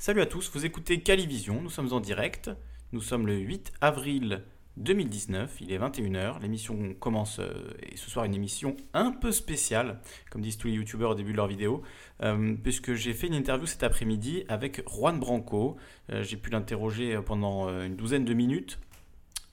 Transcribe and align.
Salut 0.00 0.22
à 0.22 0.26
tous, 0.26 0.50
vous 0.54 0.64
écoutez 0.64 1.02
Calivision, 1.02 1.60
nous 1.60 1.68
sommes 1.68 1.92
en 1.92 2.00
direct, 2.00 2.50
nous 2.92 3.02
sommes 3.02 3.26
le 3.26 3.36
8 3.36 3.70
avril 3.82 4.44
2019, 4.78 5.58
il 5.60 5.72
est 5.72 5.78
21h, 5.78 6.40
l'émission 6.40 6.94
commence, 6.94 7.38
euh, 7.38 7.52
et 7.82 7.98
ce 7.98 8.08
soir 8.08 8.24
une 8.24 8.34
émission 8.34 8.78
un 8.94 9.12
peu 9.12 9.30
spéciale, 9.30 10.00
comme 10.30 10.40
disent 10.40 10.56
tous 10.56 10.68
les 10.68 10.72
youtubeurs 10.72 11.10
au 11.10 11.14
début 11.14 11.32
de 11.32 11.36
leur 11.36 11.48
vidéo, 11.48 11.82
euh, 12.22 12.54
puisque 12.62 12.94
j'ai 12.94 13.12
fait 13.12 13.26
une 13.26 13.34
interview 13.34 13.66
cet 13.66 13.82
après-midi 13.82 14.44
avec 14.48 14.82
Juan 14.88 15.20
Branco, 15.20 15.76
Euh, 16.08 16.22
j'ai 16.22 16.38
pu 16.38 16.48
l'interroger 16.48 17.20
pendant 17.26 17.68
une 17.68 17.94
douzaine 17.94 18.24
de 18.24 18.32
minutes 18.32 18.78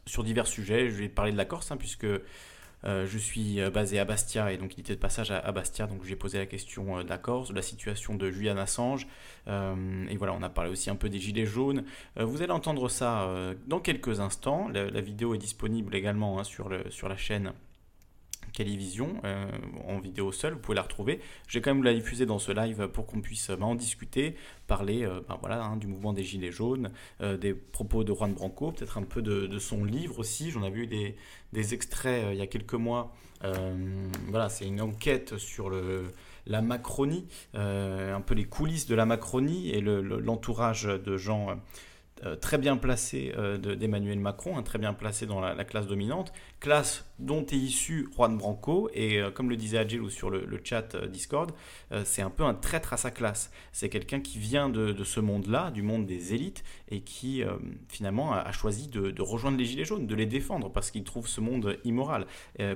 sur 0.06 0.24
divers 0.24 0.48
sujets, 0.48 0.90
je 0.90 0.96
vais 0.96 1.10
parler 1.10 1.34
de 1.34 1.38
la 1.38 1.44
Corse, 1.44 1.72
hein, 1.72 1.78
puisque 1.78 2.08
euh, 2.86 3.08
je 3.08 3.18
suis 3.18 3.60
euh, 3.60 3.70
basé 3.72 4.00
à 4.00 4.06
Bastia 4.06 4.52
et 4.52 4.58
donc 4.58 4.78
il 4.78 4.82
était 4.82 4.96
de 4.96 5.00
passage 5.00 5.32
à, 5.32 5.52
Bastia, 5.52 5.88
donc 5.88 6.04
j'ai 6.04 6.16
posé 6.16 6.38
la 6.38 6.46
question 6.46 7.00
euh, 7.00 7.04
de 7.04 7.10
la 7.10 7.18
Corse, 7.18 7.50
de 7.50 7.56
la 7.56 7.62
situation 7.62 8.16
de 8.16 8.30
Julian 8.30 8.58
Assange, 8.58 9.08
et 9.48 10.18
voilà, 10.18 10.34
on 10.34 10.44
a 10.44 10.50
parlé 10.50 10.70
aussi 10.70 10.90
un 10.90 10.96
peu 10.96 11.08
des 11.10 11.20
gilets 11.20 11.46
jaunes. 11.46 11.86
Vous 12.18 12.42
allez 12.42 12.52
entendre 12.52 12.90
ça 12.90 13.30
dans 13.66 13.80
quelques 13.80 14.20
instants. 14.20 14.68
La, 14.68 15.00
vidéo 15.00 15.34
est 15.36 15.38
disponible 15.38 15.96
également 15.96 16.38
hein, 16.38 16.44
sur 16.44 16.70
la 16.70 17.18
chaîne 17.18 17.54
Calivision 18.54 19.16
euh, 19.24 19.46
en 19.88 20.00
vidéo 20.00 20.32
seule, 20.32 20.54
vous 20.54 20.60
pouvez 20.60 20.76
la 20.76 20.82
retrouver. 20.82 21.20
Je 21.48 21.58
vais 21.58 21.62
quand 21.62 21.74
même 21.74 21.84
la 21.84 21.94
diffuser 21.94 22.26
dans 22.26 22.40
ce 22.40 22.52
live 22.52 22.88
pour 22.88 23.06
qu'on 23.06 23.22
puisse 23.22 23.50
bah, 23.52 23.66
en 23.66 23.76
discuter, 23.76 24.36
parler 24.68 25.04
euh, 25.06 25.22
bah, 25.28 25.38
voilà, 25.40 25.64
hein, 25.64 25.78
du 25.78 25.88
mouvement 25.88 26.14
des 26.14 26.24
Gilets 26.24 26.52
jaunes, 26.52 26.92
euh, 27.22 27.38
des 27.38 27.54
propos 27.54 28.04
de 28.04 28.14
Juan 28.14 28.34
Branco, 28.34 28.72
peut-être 28.72 28.98
un 28.98 29.04
peu 29.04 29.22
de, 29.22 29.58
son 29.60 29.84
livre 29.84 30.20
aussi. 30.20 30.52
J'en 30.52 30.64
avais 30.64 30.80
eu 30.80 30.88
des, 30.88 31.74
extraits 31.74 32.26
euh, 32.26 32.34
il 32.34 32.40
y 32.40 32.42
a 32.42 32.48
quelques 32.48 32.74
mois. 32.74 33.14
Euh, 33.44 34.08
voilà, 34.30 34.50
c'est 34.50 34.66
une 34.66 34.82
enquête 34.82 35.38
sur 35.38 35.70
la 36.48 36.62
Macronie, 36.62 37.28
euh, 37.56 38.16
un 38.16 38.22
peu 38.22 38.34
les 38.34 38.46
coulisses 38.46 38.88
de 38.88 38.96
la 38.96 39.06
Macronie 39.06 39.70
et 39.70 39.82
le- 39.82 40.02
le- 40.02 40.20
l'entourage 40.20 40.84
de 40.86 41.18
gens. 41.18 41.60
Euh, 42.26 42.36
très 42.36 42.58
bien 42.58 42.78
placés 42.78 43.34
euh, 43.38 43.58
de- 43.58 43.76
d'Emmanuel 43.76 44.20
Macron, 44.20 44.58
hein, 44.58 44.64
très 44.64 44.80
bien 44.80 44.94
placé 44.94 45.26
dans 45.26 45.40
la, 45.40 45.54
la 45.54 45.64
classe 45.64 45.88
dominante, 45.88 46.34
classe 46.60 47.06
dont 47.20 47.46
est 47.46 47.56
issu 47.56 48.10
Juan 48.16 48.38
Branco, 48.38 48.90
et 48.94 49.20
euh, 49.20 49.32
comme 49.32 49.50
le 49.50 49.56
disait 49.56 49.78
Adjel 49.78 50.10
sur 50.10 50.30
le, 50.30 50.46
chat 50.64 50.96
Discord, 51.08 51.52
c'est 52.04 52.22
un 52.22 52.30
peu 52.30 52.44
un 52.44 52.54
traître 52.54 52.92
à 52.92 52.98
sa 52.98 53.12
classe. 53.12 53.52
C'est 53.72 53.90
quelqu'un 53.90 54.20
qui 54.20 54.38
vient 54.38 54.70
de, 54.70 55.04
ce 55.04 55.20
monde-là, 55.20 55.72
du 55.72 55.82
monde 55.82 56.06
des 56.06 56.34
élites, 56.34 56.64
et 56.90 57.02
qui 57.02 57.44
finalement 57.88 58.34
a, 58.34 58.52
choisi 58.52 58.88
de, 58.88 59.22
rejoindre 59.22 59.58
les 59.58 59.66
Gilets 59.66 59.86
jaunes, 59.86 60.08
de 60.08 60.16
les 60.16 60.26
défendre, 60.26 60.70
parce 60.70 60.92
qu'il 60.92 61.04
trouve 61.04 61.28
ce 61.28 61.40
monde 61.40 61.78
immoral, 61.86 62.26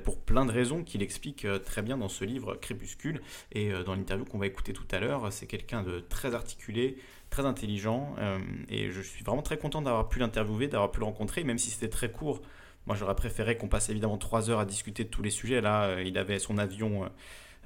pour 0.04 0.20
plein 0.20 0.46
de 0.46 0.52
raisons 0.52 0.84
qu'il 0.84 1.02
explique 1.02 1.46
très 1.66 1.82
bien 1.82 1.98
dans 1.98 2.08
ce 2.08 2.24
livre 2.24 2.56
Crépuscule, 2.56 3.22
et 3.52 3.72
dans 3.86 3.96
l'interview 3.96 4.26
qu'on 4.26 4.38
va 4.38 4.48
écouter 4.48 4.74
tout 4.74 4.88
à 4.92 5.00
l'heure, 5.00 5.34
c'est 5.34 5.48
quelqu'un 5.48 5.84
de 5.84 6.00
très 6.00 6.34
articulé, 6.34 6.98
très 7.32 7.46
intelligent, 7.46 8.14
euh, 8.20 8.38
et 8.70 8.92
je 8.92 9.02
suis 9.02 9.24
vraiment 9.24 9.42
très 9.42 9.58
content 9.58 9.82
d'avoir 9.82 10.10
pu 10.10 10.20
l'interviewer, 10.20 10.68
d'avoir 10.68 10.92
pu 10.92 11.00
le 11.00 11.06
rencontrer, 11.06 11.44
même 11.44 11.58
si 11.58 11.72
c'était 11.72 11.90
très 11.90 12.12
court. 12.12 12.42
Moi, 12.86 12.96
j'aurais 12.96 13.16
préféré 13.16 13.58
qu'on 13.58 13.70
passe 13.70 13.90
évidemment 13.90 14.18
trois 14.18 14.50
heures 14.50 14.60
à 14.60 14.66
discuter 14.66 15.06
de 15.06 15.10
tous 15.10 15.24
les 15.24 15.30
sujets. 15.30 15.62
Là, 15.62 15.86
euh, 15.86 16.04
il 16.04 16.18
avait 16.18 16.40
son 16.40 16.58
avion 16.58 17.10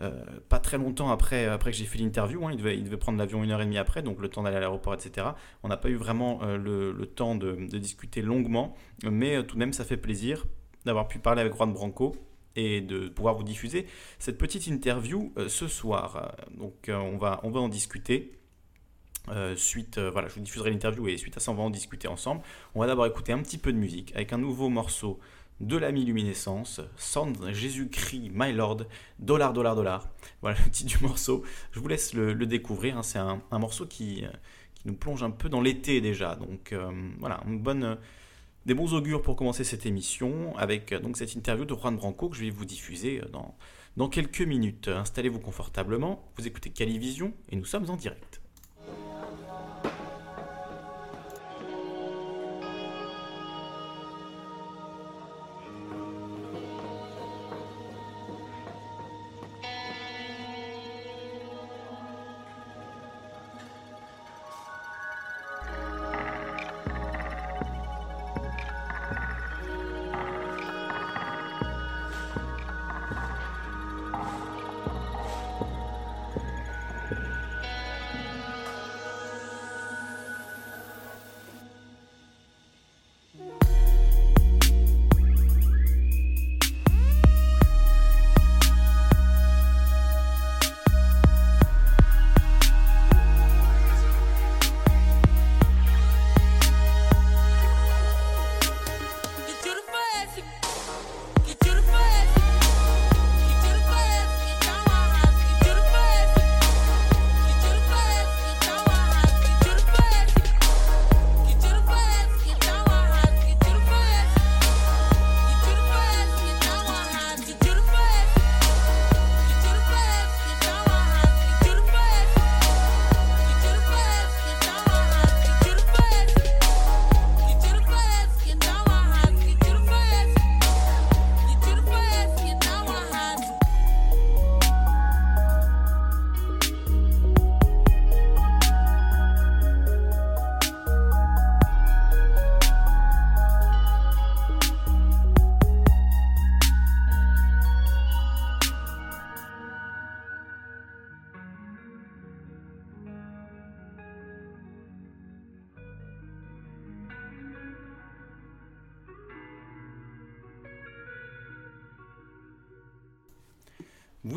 euh, 0.02 0.11
pas 0.49 0.59
très 0.59 0.77
longtemps 0.77 1.09
après, 1.09 1.45
après 1.47 1.72
que 1.72 1.77
j'ai 1.77 1.85
fait 1.85 1.97
l'interview. 1.97 2.45
hein. 2.45 2.52
Il, 2.52 2.57
devait, 2.57 2.77
il 2.77 2.83
devait 2.83 2.97
prendre 2.97 3.17
l'avion 3.17 3.44
une 3.44 3.49
heure 3.49 3.61
et 3.61 3.66
demie 3.66 3.80
après, 3.80 4.03
donc 4.03 4.19
le 4.19 4.30
temps 4.30 4.44
d'aller 4.44 4.57
à 4.57 4.59
l'aéroport, 4.59 4.94
etc. 4.94 5.27
On 5.63 5.67
n'a 5.67 5.77
pas 5.77 5.89
eu 5.89 5.95
vraiment 5.95 6.41
le, 6.44 6.94
temps 7.05 7.33
de, 7.35 7.53
de 7.53 7.77
discuter 7.79 8.22
longuement, 8.22 8.75
mais 9.03 9.44
tout 9.45 9.55
de 9.55 9.59
même, 9.59 9.73
ça 9.73 9.83
fait 9.83 9.97
plaisir 9.97 10.45
d'avoir 10.85 11.07
pu 11.07 11.17
parler 11.17 11.41
avec 11.41 11.55
Juan 11.55 11.73
Branco 11.73 12.16
et 12.55 12.81
de 12.81 13.07
pouvoir 13.09 13.33
vous 13.35 13.44
diffuser 13.44 13.88
cette 14.19 14.38
petite 14.38 14.67
interview 14.67 15.33
ce 15.47 15.67
soir. 15.67 16.35
Donc, 16.52 16.89
on, 16.89 17.17
va, 17.17 17.39
on 17.44 17.50
va 17.50 17.61
en 17.61 17.69
discuter. 17.69 18.31
Euh, 19.29 19.55
suite, 19.55 19.97
euh, 19.97 20.09
voilà, 20.11 20.27
je 20.27 20.35
vous 20.35 20.41
diffuserai 20.41 20.71
l'interview 20.71 21.07
et 21.07 21.17
suite 21.17 21.37
à 21.37 21.39
ça, 21.39 21.51
on 21.51 21.55
va 21.55 21.63
en 21.63 21.69
discuter 21.69 22.07
ensemble. 22.07 22.41
On 22.73 22.79
va 22.79 22.87
d'abord 22.87 23.05
écouter 23.05 23.31
un 23.33 23.39
petit 23.41 23.57
peu 23.57 23.71
de 23.73 23.77
musique 23.77 24.13
avec 24.15 24.33
un 24.33 24.37
nouveau 24.37 24.69
morceau 24.69 25.19
de 25.61 25.77
l'ami 25.77 26.03
Luminescence, 26.03 26.81
Sound 26.97 27.37
Jésus-Christ, 27.51 28.29
My 28.33 28.51
Lord, 28.51 28.85
dollar, 29.19 29.53
dollar, 29.53 29.75
dollar. 29.75 30.07
Voilà 30.41 30.57
le 30.66 30.69
titre 30.69 30.97
du 30.97 31.03
morceau. 31.03 31.44
Je 31.72 31.79
vous 31.79 31.88
laisse 31.88 32.13
le, 32.13 32.35
découvrir. 32.45 32.97
hein. 32.97 33.03
C'est 33.03 33.19
un, 33.19 33.41
morceau 33.51 33.85
qui, 33.85 34.25
euh, 34.25 34.29
qui 34.75 34.88
nous 34.88 34.95
plonge 34.95 35.23
un 35.23 35.31
peu 35.31 35.50
dans 35.50 35.61
l'été 35.61 36.01
déjà. 36.01 36.35
Donc 36.35 36.75
voilà, 37.19 37.41
des 38.66 38.73
bons 38.73 38.94
augures 38.94 39.21
pour 39.21 39.35
commencer 39.35 39.63
cette 39.63 39.85
émission 39.85 40.57
avec 40.57 40.94
donc 40.94 41.17
cette 41.17 41.35
interview 41.35 41.66
de 41.66 41.75
Juan 41.75 41.95
Branco 41.95 42.29
que 42.29 42.35
je 42.35 42.41
vais 42.41 42.50
vous 42.50 42.66
diffuser 42.66 43.21
dans, 43.31 43.55
dans 43.95 44.09
quelques 44.09 44.41
minutes. 44.41 44.88
Installez-vous 44.89 45.39
confortablement. 45.39 46.27
Vous 46.38 46.47
écoutez 46.47 46.69
Calivision 46.71 47.31
et 47.50 47.55
nous 47.55 47.66
sommes 47.66 47.89
en 47.89 47.95
direct. 47.95 48.41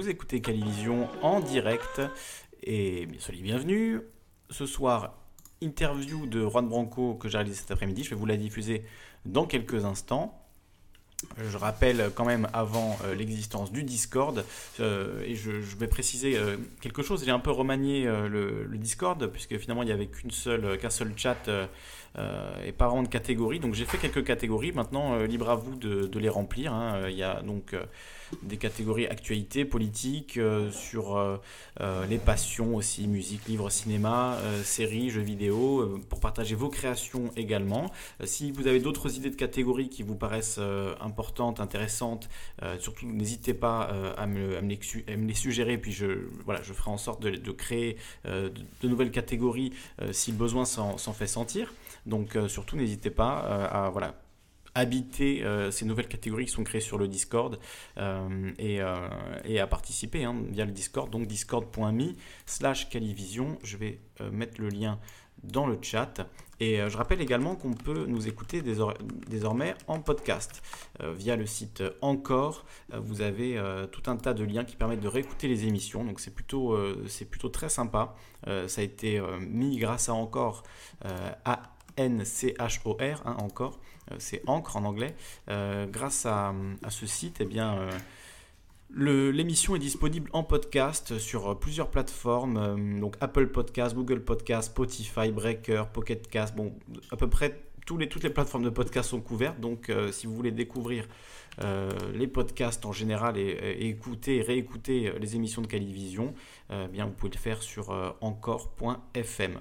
Écoutez 0.08 0.40
Calivision 0.40 1.06
en 1.20 1.40
direct 1.40 2.00
et 2.62 3.04
bien 3.04 3.20
soyez 3.20 3.42
bienvenus. 3.42 4.00
Ce 4.48 4.64
soir, 4.64 5.18
interview 5.60 6.26
de 6.26 6.48
Juan 6.48 6.66
Branco 6.66 7.14
que 7.16 7.28
j'ai 7.28 7.36
réalisé 7.36 7.60
cet 7.60 7.72
après-midi. 7.72 8.04
Je 8.04 8.10
vais 8.10 8.16
vous 8.16 8.24
la 8.24 8.38
diffuser 8.38 8.84
dans 9.26 9.44
quelques 9.44 9.84
instants. 9.84 10.42
Je 11.36 11.58
rappelle 11.58 12.10
quand 12.14 12.24
même 12.24 12.48
avant 12.54 12.96
euh, 13.04 13.14
l'existence 13.14 13.70
du 13.70 13.82
Discord 13.82 14.46
euh, 14.80 15.22
et 15.26 15.34
je, 15.34 15.50
vais 15.50 15.88
préciser 15.88 16.38
euh, 16.38 16.56
quelque 16.80 17.02
chose. 17.02 17.22
J'ai 17.26 17.30
un 17.30 17.38
peu 17.38 17.50
remanié 17.50 18.06
le, 18.06 18.66
Discord 18.78 19.26
puisque 19.26 19.58
finalement 19.58 19.82
il 19.82 19.86
n'y 19.86 19.92
avait 19.92 20.06
qu'une 20.06 20.30
seule, 20.30 20.78
qu'un 20.78 20.90
seul 20.90 21.12
chat 21.16 21.50
et 22.64 22.72
pas 22.72 22.86
vraiment 22.86 23.02
de 23.02 23.08
catégories. 23.08 23.60
Donc 23.60 23.74
j'ai 23.74 23.84
fait 23.84 23.98
quelques 23.98 24.24
catégories. 24.24 24.72
Maintenant, 24.72 25.18
libre 25.24 25.50
à 25.50 25.54
vous 25.54 25.76
de, 25.76 26.18
les 26.18 26.30
remplir. 26.30 26.72
hein. 26.72 27.08
Il 27.10 27.16
y 27.16 27.22
a 27.22 27.42
donc 27.42 27.74
des 28.42 28.56
catégories 28.56 29.06
actualité, 29.06 29.64
politique, 29.64 30.36
euh, 30.36 30.70
sur 30.70 31.16
euh, 31.16 31.36
euh, 31.80 32.06
les 32.06 32.18
passions 32.18 32.74
aussi, 32.74 33.06
musique, 33.06 33.46
livres, 33.46 33.70
cinéma, 33.70 34.38
séries, 34.64 35.10
jeux 35.10 35.22
vidéo, 35.22 36.00
pour 36.08 36.20
partager 36.20 36.54
vos 36.54 36.68
créations 36.68 37.30
également. 37.36 37.90
Si 38.24 38.50
vous 38.52 38.66
avez 38.66 38.80
d'autres 38.80 39.16
idées 39.16 39.30
de 39.30 39.36
catégories 39.36 39.88
qui 39.88 40.02
vous 40.02 40.14
paraissent 40.14 40.60
importantes, 41.00 41.60
intéressantes, 41.60 42.28
surtout 42.78 43.06
n'hésitez 43.06 43.54
pas 43.54 43.90
à, 44.16 44.26
me, 44.26 44.60
les, 44.60 45.34
suggérer, 45.34 45.78
puis 45.78 45.92
je, 45.92 46.06
voilà, 46.44 46.62
je 46.62 46.72
ferai 46.72 46.90
en 46.90 46.98
sorte 46.98 47.22
de, 47.22 47.52
créer 47.52 47.96
de, 48.24 48.52
nouvelles 48.88 49.10
catégories 49.10 49.72
si 50.12 50.32
le 50.32 50.36
besoin 50.36 50.64
s'en 50.64 51.12
fait 51.12 51.26
sentir. 51.26 51.72
Donc 52.06 52.36
surtout 52.48 52.76
n'hésitez 52.76 53.10
pas 53.10 53.38
à 53.70 53.90
voilà, 53.90 54.14
habiter 54.74 55.44
euh, 55.44 55.70
ces 55.70 55.84
nouvelles 55.84 56.08
catégories 56.08 56.46
qui 56.46 56.52
sont 56.52 56.64
créées 56.64 56.80
sur 56.80 56.98
le 56.98 57.08
Discord 57.08 57.58
euh, 57.98 58.52
et, 58.58 58.80
euh, 58.80 59.08
et 59.44 59.60
à 59.60 59.66
participer 59.66 60.24
hein, 60.24 60.36
via 60.50 60.64
le 60.64 60.72
Discord, 60.72 61.10
donc 61.10 61.26
discord.me 61.26 62.12
slash 62.46 62.88
Calivision. 62.88 63.58
Je 63.62 63.76
vais 63.76 64.00
mettre 64.32 64.60
le 64.60 64.68
lien 64.68 64.98
dans 65.44 65.66
le 65.66 65.78
chat. 65.80 66.26
Et 66.60 66.78
je 66.88 66.96
rappelle 66.96 67.20
également 67.20 67.54
qu'on 67.54 67.72
peut 67.72 68.06
nous 68.06 68.26
écouter 68.26 68.62
désor- 68.62 68.98
désormais 69.28 69.76
en 69.86 70.00
podcast 70.00 70.60
via 71.00 71.36
le 71.36 71.46
site 71.46 71.84
Encore. 72.00 72.66
Vous 72.92 73.20
avez 73.20 73.62
tout 73.92 74.02
un 74.10 74.16
tas 74.16 74.34
de 74.34 74.42
liens 74.42 74.64
qui 74.64 74.74
permettent 74.74 74.98
de 74.98 75.06
réécouter 75.06 75.46
les 75.46 75.66
émissions. 75.66 76.04
Donc 76.04 76.18
c'est 76.18 76.34
plutôt, 76.34 76.76
c'est 77.06 77.26
plutôt 77.26 77.48
très 77.48 77.68
sympa. 77.68 78.16
Ça 78.44 78.80
a 78.80 78.84
été 78.84 79.22
mis 79.38 79.76
grâce 79.78 80.08
à 80.08 80.14
Encore, 80.14 80.64
A-N-C-H-O-R, 81.44 83.22
hein, 83.24 83.36
Encore. 83.38 83.78
Euh, 84.12 84.16
c'est 84.18 84.42
Ancre 84.46 84.76
en 84.76 84.84
anglais. 84.84 85.14
Euh, 85.48 85.86
grâce 85.86 86.26
à, 86.26 86.54
ce 86.88 87.06
site, 87.06 87.38
eh 87.40 87.44
bien. 87.44 87.78
euh, 87.78 87.90
L'émission 89.32 89.76
est 89.76 89.80
disponible 89.80 90.30
en 90.32 90.42
podcast 90.42 91.18
sur 91.18 91.58
plusieurs 91.58 91.90
plateformes, 91.90 92.98
donc 92.98 93.16
Apple 93.20 93.48
Podcast, 93.48 93.94
Google 93.94 94.24
Podcast, 94.24 94.68
Spotify, 94.68 95.30
Breaker, 95.30 95.84
Pocket 95.92 96.26
Cast. 96.26 96.56
Bon, 96.56 96.74
à 97.10 97.16
peu 97.16 97.28
près 97.28 97.60
toutes 97.84 98.22
les 98.22 98.30
plateformes 98.30 98.64
de 98.64 98.70
podcast 98.70 99.10
sont 99.10 99.20
couvertes. 99.20 99.60
Donc, 99.60 99.92
si 100.10 100.26
vous 100.26 100.34
voulez 100.34 100.52
découvrir 100.52 101.06
les 102.14 102.26
podcasts 102.26 102.86
en 102.86 102.92
général 102.92 103.36
et, 103.36 103.76
écouter 103.88 104.36
et 104.36 104.42
réécouter 104.42 105.12
les 105.20 105.36
émissions 105.36 105.60
de 105.60 105.66
Calivision, 105.66 106.32
eh 106.70 106.86
bien 106.88 107.04
vous 107.04 107.12
pouvez 107.12 107.32
le 107.32 107.38
faire 107.38 107.62
sur 107.62 107.90
encore.fm. 108.22 109.60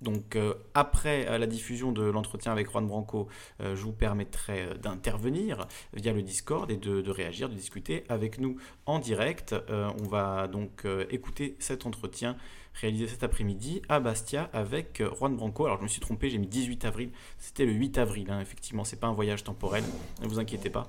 Donc 0.00 0.36
euh, 0.36 0.54
après 0.74 1.26
euh, 1.28 1.38
la 1.38 1.46
diffusion 1.46 1.92
de 1.92 2.02
l'entretien 2.02 2.52
avec 2.52 2.70
Juan 2.70 2.86
Branco, 2.86 3.28
euh, 3.60 3.76
je 3.76 3.82
vous 3.82 3.92
permettrai 3.92 4.78
d'intervenir 4.82 5.66
via 5.92 6.12
le 6.12 6.22
Discord 6.22 6.70
et 6.70 6.76
de, 6.76 7.10
réagir, 7.10 7.48
de 7.48 7.54
discuter 7.54 8.04
avec 8.08 8.38
nous 8.38 8.56
en 8.86 8.98
direct. 8.98 9.54
On 9.68 10.08
va 10.08 10.48
donc 10.48 10.86
écouter 11.10 11.56
cet 11.58 11.86
entretien 11.86 12.36
réalisé 12.74 13.08
cet 13.08 13.24
après-midi 13.24 13.82
à 13.88 14.00
Bastia 14.00 14.48
avec 14.52 15.02
Juan 15.18 15.36
Branco. 15.36 15.66
Alors 15.66 15.78
je 15.78 15.82
me 15.82 15.88
suis 15.88 16.00
trompé, 16.00 16.30
j'ai 16.30 16.38
mis 16.38 16.46
18 16.46 16.84
avril, 16.84 17.10
c'était 17.38 17.66
le 17.66 17.72
8 17.72 17.98
avril, 17.98 18.30
hein, 18.30 18.40
effectivement, 18.40 18.84
c'est 18.84 18.98
pas 18.98 19.08
un 19.08 19.12
voyage 19.12 19.42
temporel, 19.44 19.82
ne 20.22 20.28
vous 20.28 20.38
inquiétez 20.38 20.70
pas. 20.70 20.86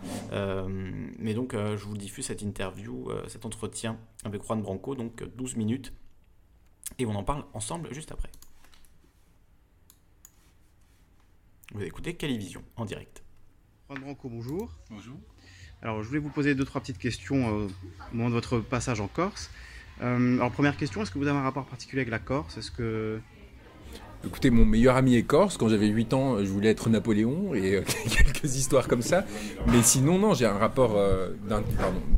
Mais 1.20 1.34
donc 1.34 1.54
je 1.54 1.84
vous 1.84 1.98
diffuse 1.98 2.26
cette 2.26 2.42
interview, 2.42 3.10
cet 3.28 3.46
entretien 3.46 3.98
avec 4.24 4.44
Juan 4.44 4.62
Branco, 4.62 4.96
donc 4.96 5.22
euh, 5.22 5.32
12 5.36 5.56
minutes, 5.56 5.94
et 6.98 7.06
on 7.06 7.16
en 7.16 7.24
parle 7.24 7.46
ensemble 7.54 7.94
juste 7.94 8.12
après. 8.12 8.30
Vous 11.74 11.84
écoutez 11.84 12.16
Calivision 12.16 12.62
en 12.76 12.84
direct. 12.84 13.24
Juan 13.88 14.02
Branco, 14.02 14.28
bonjour. 14.28 14.78
Bonjour. 14.90 15.16
Alors, 15.82 16.04
je 16.04 16.08
voulais 16.10 16.20
vous 16.20 16.30
poser 16.30 16.54
deux, 16.54 16.66
trois 16.66 16.82
petites 16.82 16.98
questions 16.98 17.48
euh, 17.48 17.68
au 18.12 18.16
moment 18.16 18.28
de 18.28 18.34
votre 18.34 18.60
passage 18.60 19.00
en 19.00 19.08
Corse. 19.08 19.50
Euh, 20.02 20.36
alors, 20.36 20.52
première 20.52 20.76
question, 20.76 21.02
est-ce 21.02 21.12
que 21.12 21.18
vous 21.18 21.28
avez 21.28 21.38
un 21.38 21.44
rapport 21.44 21.66
particulier 21.66 22.02
avec 22.02 22.12
la 22.12 22.20
Corse? 22.20 22.58
Est-ce 22.58 22.72
que... 22.72 23.22
Écoutez, 24.26 24.50
mon 24.50 24.66
meilleur 24.66 24.98
ami 24.98 25.16
est 25.16 25.24
corse. 25.24 25.58
Quand 25.58 25.70
j'avais 25.70 25.88
8 25.88 26.14
ans, 26.14 26.44
je 26.44 26.50
voulais 26.50 26.70
être 26.70 26.90
Napoléon 26.90 27.56
et 27.56 27.78
euh, 27.78 27.84
quelques 28.10 28.56
histoires 28.58 28.90
comme 28.90 29.02
ça. 29.02 29.26
Mais 29.68 29.82
sinon, 29.82 30.20
non, 30.20 30.34
j'ai 30.34 30.46
un 30.46 30.58
rapport 30.58 30.98
euh, 30.98 31.30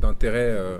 d'intérêt 0.00 0.50
euh, 0.50 0.78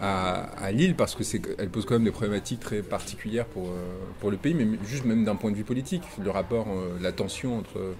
à, 0.00 0.72
l'île 0.72 0.96
parce 0.96 1.14
que 1.14 1.24
c'est, 1.24 1.40
elle 1.58 1.70
pose 1.70 1.84
quand 1.84 1.94
même 1.94 2.04
des 2.04 2.10
problématiques 2.10 2.60
très 2.60 2.82
particulières 2.82 3.46
pour, 3.46 3.68
euh, 3.68 3.94
pour 4.20 4.30
le 4.30 4.36
pays, 4.36 4.54
mais 4.54 4.66
juste 4.86 5.04
même 5.04 5.24
d'un 5.24 5.36
point 5.36 5.50
de 5.50 5.56
vue 5.56 5.64
politique. 5.64 6.02
Le 6.22 6.30
rapport, 6.30 6.66
euh, 6.68 6.98
la 7.00 7.12
tension 7.12 7.58
entre, 7.58 7.94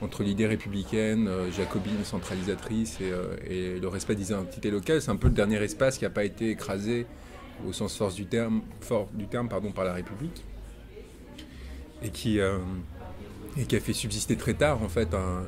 entre 0.00 0.22
l'idée 0.22 0.46
républicaine, 0.46 1.28
euh, 1.28 1.50
jacobine, 1.50 2.04
centralisatrice 2.04 2.98
et, 3.00 3.78
le 3.78 3.88
respect 3.88 4.14
des 4.14 4.30
identités 4.30 4.70
locales, 4.70 5.00
c'est 5.00 5.10
un 5.10 5.16
peu 5.16 5.28
le 5.28 5.34
dernier 5.34 5.62
espace 5.62 5.98
qui 5.98 6.04
n'a 6.04 6.10
pas 6.10 6.24
été 6.24 6.50
écrasé 6.50 7.06
au 7.66 7.72
sens 7.72 7.96
force 7.96 8.14
du 8.14 8.26
terme, 8.26 8.62
fort 8.80 9.08
du 9.12 9.26
terme 9.26 9.48
pardon, 9.48 9.72
par 9.72 9.84
la 9.84 9.92
République 9.92 10.44
et 12.02 12.10
qui, 12.10 12.38
et 12.38 13.64
qui 13.66 13.74
a 13.74 13.80
fait 13.80 13.92
subsister 13.92 14.36
très 14.36 14.54
tard 14.54 14.80
en 14.80 14.88
fait 14.88 15.12
un- 15.14 15.42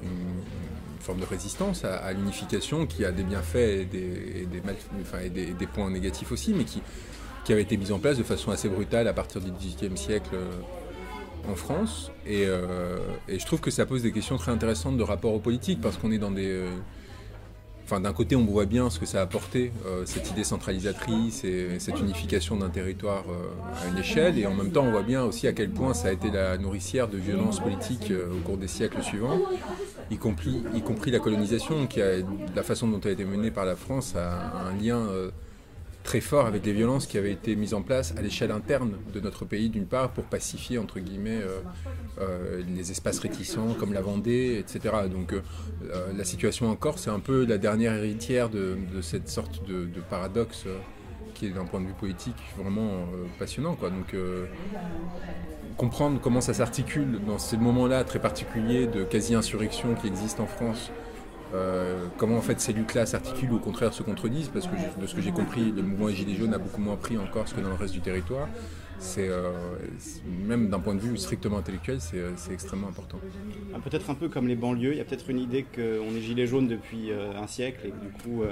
forme 1.00 1.20
de 1.20 1.24
résistance 1.24 1.84
à, 1.84 2.12
l'unification 2.12 2.86
qui 2.86 3.04
a 3.04 3.12
des 3.12 3.22
bienfaits 3.22 3.56
et 3.56 3.84
des, 3.84 5.66
points 5.66 5.90
négatifs 5.90 6.32
aussi, 6.32 6.52
mais 6.52 6.64
qui, 6.64 6.82
avait 7.52 7.62
été 7.62 7.76
mise 7.76 7.90
en 7.90 7.98
place 7.98 8.16
de 8.16 8.22
façon 8.22 8.52
assez 8.52 8.68
brutale 8.68 9.08
à 9.08 9.12
partir 9.12 9.40
du 9.40 9.50
XVIIIe 9.50 9.96
siècle 9.96 10.30
euh, 10.34 11.50
en 11.50 11.56
France. 11.56 12.12
Et, 12.24 12.44
euh, 12.46 12.98
et 13.28 13.40
je 13.40 13.46
trouve 13.46 13.60
que 13.60 13.72
ça 13.72 13.86
pose 13.86 14.02
des 14.02 14.12
questions 14.12 14.36
très 14.36 14.52
intéressantes 14.52 14.96
de 14.96 15.02
rapport 15.02 15.34
aux 15.34 15.40
politiques 15.40 15.80
parce 15.80 15.96
qu'on 15.96 16.12
est 16.12 16.18
dans 16.18 16.30
des... 16.30 16.46
euh, 16.46 16.70
D'un 17.98 18.12
côté, 18.12 18.36
on 18.36 18.44
voit 18.44 18.66
bien 18.66 18.88
ce 18.88 19.00
que 19.00 19.06
ça 19.06 19.18
a 19.18 19.22
apporté, 19.22 19.72
euh, 19.84 20.02
cette 20.04 20.30
idée 20.30 20.44
centralisatrice 20.44 21.42
et 21.42 21.80
cette 21.80 21.98
unification 21.98 22.56
d'un 22.56 22.68
territoire 22.68 23.24
euh, 23.28 23.84
à 23.84 23.90
une 23.90 23.98
échelle, 23.98 24.38
et 24.38 24.46
en 24.46 24.54
même 24.54 24.70
temps, 24.70 24.84
on 24.84 24.92
voit 24.92 25.02
bien 25.02 25.24
aussi 25.24 25.48
à 25.48 25.52
quel 25.52 25.70
point 25.70 25.92
ça 25.92 26.08
a 26.08 26.12
été 26.12 26.30
la 26.30 26.56
nourricière 26.56 27.08
de 27.08 27.18
violences 27.18 27.58
politiques 27.58 28.12
euh, 28.12 28.28
au 28.32 28.40
cours 28.46 28.58
des 28.58 28.68
siècles 28.68 29.02
suivants, 29.02 29.40
y 30.08 30.18
compris, 30.18 30.62
y 30.72 30.82
compris 30.82 31.10
la 31.10 31.18
colonisation, 31.18 31.88
qui 31.88 32.00
a, 32.00 32.18
la 32.54 32.62
façon 32.62 32.86
dont 32.86 33.00
elle 33.00 33.10
a 33.10 33.14
été 33.14 33.24
menée 33.24 33.50
par 33.50 33.64
la 33.64 33.74
France 33.74 34.14
a 34.14 34.68
un 34.68 34.80
lien 34.80 35.08
très 36.10 36.20
fort 36.20 36.46
avec 36.46 36.66
les 36.66 36.72
violences 36.72 37.06
qui 37.06 37.18
avaient 37.18 37.30
été 37.30 37.54
mises 37.54 37.72
en 37.72 37.82
place 37.82 38.14
à 38.18 38.20
l'échelle 38.20 38.50
interne 38.50 38.94
de 39.14 39.20
notre 39.20 39.44
pays, 39.44 39.70
d'une 39.70 39.86
part, 39.86 40.10
pour 40.10 40.24
pacifier, 40.24 40.76
entre 40.76 40.98
guillemets, 40.98 41.40
euh, 41.40 41.60
euh, 42.20 42.62
les 42.66 42.90
espaces 42.90 43.20
réticents 43.20 43.74
comme 43.74 43.92
la 43.92 44.00
Vendée, 44.00 44.58
etc. 44.58 44.92
Donc 45.08 45.32
euh, 45.32 45.40
la 46.16 46.24
situation 46.24 46.68
en 46.68 46.74
Corse, 46.74 47.02
c'est 47.02 47.10
un 47.10 47.20
peu 47.20 47.44
la 47.44 47.58
dernière 47.58 47.94
héritière 47.94 48.48
de, 48.48 48.76
cette 49.02 49.28
sorte 49.28 49.64
de, 49.68 49.84
de 49.84 50.00
paradoxe 50.00 50.64
qui 51.34 51.46
est 51.46 51.50
d'un 51.50 51.64
point 51.64 51.80
de 51.80 51.86
vue 51.86 51.92
politique 51.92 52.42
vraiment 52.58 53.06
passionnant. 53.38 53.76
Quoi. 53.76 53.90
Donc 53.90 54.16
comprendre 55.76 56.20
comment 56.20 56.40
ça 56.40 56.54
s'articule 56.54 57.20
dans 57.24 57.38
ces 57.38 57.56
moments-là 57.56 58.02
très 58.02 58.18
particuliers 58.18 58.88
de 58.88 59.04
quasi-insurrection 59.04 59.94
qui 59.94 60.08
existent 60.08 60.42
en 60.42 60.48
France, 60.48 60.90
euh, 61.54 62.04
comment 62.16 62.36
en 62.36 62.40
fait 62.42 62.60
ces 62.60 62.72
luttes-là 62.72 63.06
s'articulent 63.06 63.52
ou 63.52 63.56
au 63.56 63.60
contraire 63.60 63.92
se 63.92 64.02
contredisent, 64.02 64.48
parce 64.48 64.66
que 64.66 64.72
de 65.00 65.06
ce 65.06 65.14
que 65.14 65.20
j'ai 65.20 65.32
compris, 65.32 65.72
le 65.74 65.82
mouvement 65.82 66.08
Gilets 66.08 66.34
jaunes 66.34 66.54
a 66.54 66.58
beaucoup 66.58 66.80
moins 66.80 66.96
pris 66.96 67.16
en 67.18 67.26
Corse 67.26 67.52
que 67.52 67.60
dans 67.60 67.68
le 67.70 67.74
reste 67.74 67.92
du 67.94 68.00
territoire. 68.00 68.48
C'est 69.02 69.28
euh, 69.30 69.50
c'est- 69.98 70.20
même 70.46 70.68
d'un 70.68 70.78
point 70.78 70.94
de 70.94 71.00
vue 71.00 71.16
strictement 71.16 71.56
intellectuel, 71.58 72.00
c'est 72.00 72.18
euh, 72.18 72.32
extrêmement 72.52 72.88
important. 72.88 73.18
Ah, 73.74 73.78
Peut-être 73.82 74.10
un 74.10 74.14
peu 74.14 74.28
comme 74.28 74.46
les 74.46 74.56
banlieues, 74.56 74.92
il 74.92 74.98
y 74.98 75.00
a 75.00 75.04
peut-être 75.04 75.30
une 75.30 75.38
idée 75.38 75.64
qu'on 75.74 76.14
est 76.14 76.20
gilet 76.20 76.46
jaune 76.46 76.68
depuis 76.68 77.10
euh, 77.10 77.32
un 77.42 77.46
siècle 77.46 77.80
et 77.86 77.90
que 77.90 77.96
du 77.96 78.10
coup... 78.22 78.42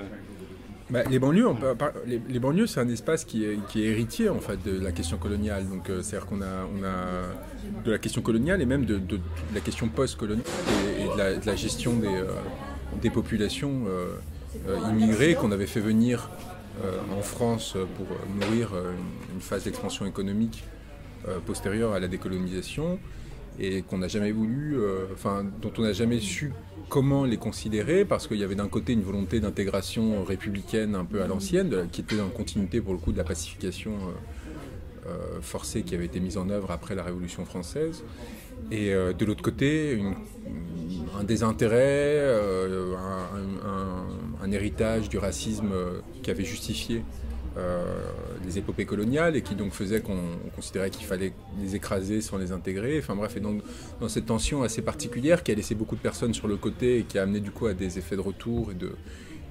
Bah, 0.90 1.02
les 1.10 1.18
banlieues, 1.18 1.46
on 1.46 1.54
peut 1.54 1.74
par- 1.74 1.92
les, 2.06 2.18
les 2.30 2.38
banlieues, 2.38 2.66
c'est 2.66 2.80
un 2.80 2.88
espace 2.88 3.26
qui 3.26 3.44
est, 3.44 3.58
qui 3.68 3.82
est 3.82 3.88
héritier 3.88 4.30
en 4.30 4.38
fait 4.40 4.56
de 4.64 4.80
la 4.80 4.90
question 4.90 5.18
coloniale. 5.18 5.68
Donc, 5.68 5.90
euh, 5.90 6.00
c'est-à-dire 6.00 6.26
qu'on 6.26 6.40
a, 6.40 6.64
on 6.74 6.82
a 6.82 7.82
de 7.84 7.90
la 7.90 7.98
question 7.98 8.22
coloniale 8.22 8.62
et 8.62 8.64
même 8.64 8.86
de, 8.86 8.96
de- 8.96 9.18
de 9.18 9.22
la 9.54 9.60
question 9.60 9.88
post-coloniale 9.88 10.46
et, 10.98 11.02
et 11.02 11.12
de, 11.12 11.18
la, 11.18 11.34
de 11.36 11.46
la 11.46 11.56
gestion 11.56 11.92
des, 11.96 12.06
euh, 12.08 12.24
des 13.00 13.10
populations 13.10 13.84
euh, 13.86 14.14
euh, 14.68 14.78
immigrées 14.90 15.34
qu'on 15.34 15.52
avait 15.52 15.66
fait 15.66 15.80
venir 15.80 16.30
euh, 16.82 16.98
en 17.16 17.22
France 17.22 17.76
pour 17.96 18.06
nourrir 18.40 18.72
une, 19.34 19.40
phase 19.40 19.64
d'expansion 19.64 20.06
économique 20.06 20.64
postérieure 21.46 21.92
à 21.92 22.00
la 22.00 22.08
décolonisation 22.08 22.98
et 23.58 23.82
qu'on 23.82 23.98
n'a 23.98 24.08
jamais 24.08 24.30
voulu, 24.30 24.76
enfin, 25.12 25.44
dont 25.60 25.72
on 25.78 25.82
n'a 25.82 25.92
jamais 25.92 26.20
su 26.20 26.52
comment 26.88 27.24
les 27.24 27.36
considérer, 27.36 28.04
parce 28.04 28.26
qu'il 28.28 28.38
y 28.38 28.44
avait 28.44 28.54
d'un 28.54 28.68
côté 28.68 28.92
une 28.92 29.02
volonté 29.02 29.40
d'intégration 29.40 30.24
républicaine 30.24 30.94
un 30.94 31.04
peu 31.04 31.22
à 31.22 31.26
l'ancienne, 31.26 31.88
qui 31.90 32.00
était 32.02 32.20
en 32.20 32.28
continuité 32.28 32.80
pour 32.80 32.92
le 32.92 32.98
coup 32.98 33.12
de 33.12 33.18
la 33.18 33.24
pacification 33.24 33.92
forcée 35.40 35.82
qui 35.82 35.94
avait 35.94 36.06
été 36.06 36.20
mise 36.20 36.38
en 36.38 36.48
œuvre 36.50 36.70
après 36.70 36.94
la 36.94 37.02
Révolution 37.02 37.44
française, 37.44 38.04
et 38.70 38.92
euh, 38.92 39.12
de 39.12 39.24
l'autre 39.24 39.42
côté 39.42 40.00
un 41.18 41.24
désintérêt, 41.24 41.76
euh, 41.78 42.94
un, 44.42 44.52
héritage 44.52 45.10
du 45.10 45.18
racisme 45.18 45.72
euh, 45.72 46.00
qui 46.22 46.30
avait 46.30 46.44
justifié 46.44 47.02
les 48.46 48.56
épopées 48.56 48.84
coloniales 48.84 49.34
et 49.34 49.42
qui 49.42 49.56
donc 49.56 49.72
faisait 49.72 50.00
qu'on 50.00 50.12
on 50.14 50.48
considérait 50.54 50.90
qu'il 50.90 51.04
fallait 51.04 51.32
les 51.60 51.74
écraser 51.74 52.20
sans 52.20 52.38
les 52.38 52.52
intégrer. 52.52 53.00
Enfin 53.00 53.16
bref, 53.16 53.36
et 53.36 53.40
donc 53.40 53.62
dans 54.00 54.08
cette 54.08 54.26
tension 54.26 54.62
assez 54.62 54.80
particulière 54.80 55.42
qui 55.42 55.50
a 55.50 55.56
laissé 55.56 55.74
beaucoup 55.74 55.96
de 55.96 56.00
personnes 56.00 56.32
sur 56.32 56.46
le 56.46 56.56
côté 56.56 56.98
et 56.98 57.02
qui 57.02 57.18
a 57.18 57.22
amené 57.22 57.40
du 57.40 57.50
coup 57.50 57.66
à 57.66 57.74
des 57.74 57.98
effets 57.98 58.14
de 58.14 58.20
retour 58.20 58.70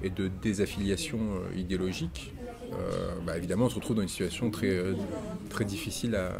et 0.02 0.08
de, 0.08 0.30
désaffiliation 0.40 1.18
idéologique, 1.54 2.32
euh, 2.72 3.14
bah, 3.26 3.36
évidemment, 3.36 3.66
on 3.66 3.70
se 3.70 3.74
retrouve 3.74 3.96
dans 3.96 4.02
une 4.02 4.08
situation 4.08 4.50
très, 4.50 4.80
très 5.50 5.66
difficile 5.66 6.14
à, 6.14 6.32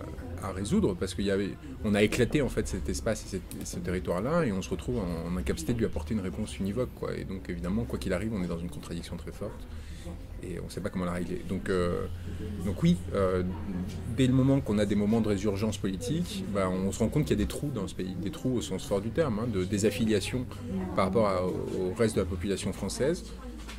à 0.43 0.53
résoudre 0.53 0.95
parce 0.95 1.15
qu'on 1.15 1.95
a 1.95 2.03
éclaté 2.03 2.43
en 2.43 2.49
fait 2.49 2.67
cet 2.69 2.89
espace 2.89 3.35
et 3.35 3.41
ce 3.65 3.79
territoire-là 3.79 4.45
et 4.45 4.53
on 4.53 4.63
se 4.63 4.71
retrouve 4.71 4.99
en, 4.99 5.37
incapacité 5.37 5.73
de 5.73 5.79
lui 5.79 5.87
apporter 5.87 6.15
une 6.15 6.21
réponse 6.21 6.59
univoque. 6.59 6.91
Quoi. 6.95 7.17
Et 7.17 7.25
donc, 7.25 7.49
évidemment, 7.49 7.85
quoi 7.85 7.99
qu'il 7.99 8.13
arrive, 8.13 8.33
on 8.35 8.43
est 8.43 8.49
dans 8.49 8.59
une 8.59 8.71
contradiction 8.71 9.17
très 9.17 9.33
forte 9.33 9.67
et 10.43 10.61
on 10.61 10.67
ne 10.67 10.71
sait 10.71 10.81
pas 10.81 10.89
comment 10.89 11.05
la 11.05 11.13
régler. 11.13 11.43
Donc, 11.49 11.69
euh, 11.69 12.07
donc 12.65 12.83
oui, 12.83 12.97
euh, 13.15 13.43
dès 14.17 14.27
le 14.27 14.33
moment 14.33 14.61
qu'on 14.61 14.79
a 14.79 14.87
des 14.87 14.95
moments 14.95 15.21
de 15.21 15.29
résurgence 15.29 15.79
politique, 15.79 16.45
bah, 16.55 16.69
on 16.71 16.93
se 16.93 17.01
rend 17.01 17.09
compte 17.09 17.25
qu'il 17.25 17.37
y 17.37 17.41
a 17.41 17.45
des 17.45 17.49
trous 17.49 17.71
dans 17.75 17.89
ce 17.89 17.95
pays, 17.95 18.15
des 18.23 18.31
trous 18.31 18.55
au 18.55 18.61
sens 18.61 18.87
fort 18.87 19.01
du 19.01 19.11
terme, 19.11 19.41
hein, 19.41 19.49
de 19.53 19.65
désaffiliation 19.65 20.47
par 20.95 21.07
rapport 21.07 21.53
au 21.79 21.93
reste 21.95 22.15
de 22.15 22.21
la 22.21 22.27
population 22.27 22.73
française, 22.73 23.25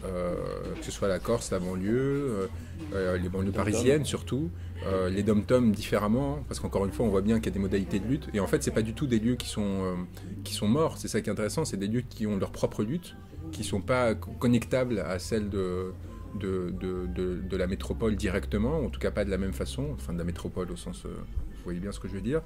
que 0.03 0.86
ce 0.86 0.91
soit 0.91 1.08
la 1.08 1.20
Corse, 1.20 1.51
la 1.51 1.60
banlieue, 1.60 1.89
euh, 1.91 2.48
euh, 2.94 3.18
les 3.18 3.29
banlieues 3.29 3.51
parisiennes 3.51 4.06
surtout, 4.06 4.50
euh, 4.88 5.10
les 5.10 5.24
dom-toms 5.24 5.72
différemment, 5.72 6.44
parce 6.48 6.60
qu'encore 6.60 6.86
une 6.86 6.91
fois, 6.91 7.06
on 7.06 7.10
voit 7.10 7.22
bien 7.22 7.38
qu'il 7.39 7.48
y 7.48 7.50
a 7.50 7.53
des 7.53 7.60
modalités 7.60 8.00
de 8.00 8.08
lutte, 8.08 8.27
et 8.34 8.39
en 8.39 8.48
fait, 8.48 8.63
c'est 8.63 8.72
pas 8.72 8.82
du 8.82 8.94
tout 8.94 9.08
des 9.08 9.20
lieux 9.20 9.36
qui 9.36 9.50
sont, 9.50 9.62
euh, 9.84 9.96
qui 10.44 10.53
sont 10.53 10.68
morts, 10.68 10.98
c'est 10.98 11.08
ça 11.10 11.20
qui 11.22 11.29
est 11.29 11.34
intéressant, 11.34 11.65
c'est 11.65 11.77
des 11.77 11.88
lieux 11.88 12.03
qui 12.08 12.25
ont 12.27 12.38
leur 12.38 12.51
propre 12.51 12.84
lutte, 12.84 13.15
qui 13.51 13.63
sont 13.63 13.82
pas 13.82 14.15
co- 14.15 14.32
connectables 14.39 15.00
à 15.00 15.20
celle 15.20 15.50
de, 15.50 15.91
de, 16.36 16.74
de, 16.79 17.08
de- 17.50 17.58
la 17.58 17.68
métropole 17.68 18.15
directement, 18.15 18.79
en 18.86 18.89
tout 18.89 19.00
cas 19.00 19.12
pas 19.12 19.25
de 19.25 19.29
la 19.32 19.38
même 19.38 19.53
façon, 19.53 19.88
enfin 19.96 20.13
de 20.13 20.18
la 20.20 20.24
métropole 20.24 20.72
au 20.72 20.75
sens, 20.77 21.03
euh, 21.06 21.10
vous 21.10 21.63
voyez 21.65 21.79
bien 21.82 21.91
ce 21.91 22.00
que 22.00 22.08
je 22.08 22.13
veux 22.13 22.22
dire, 22.22 22.41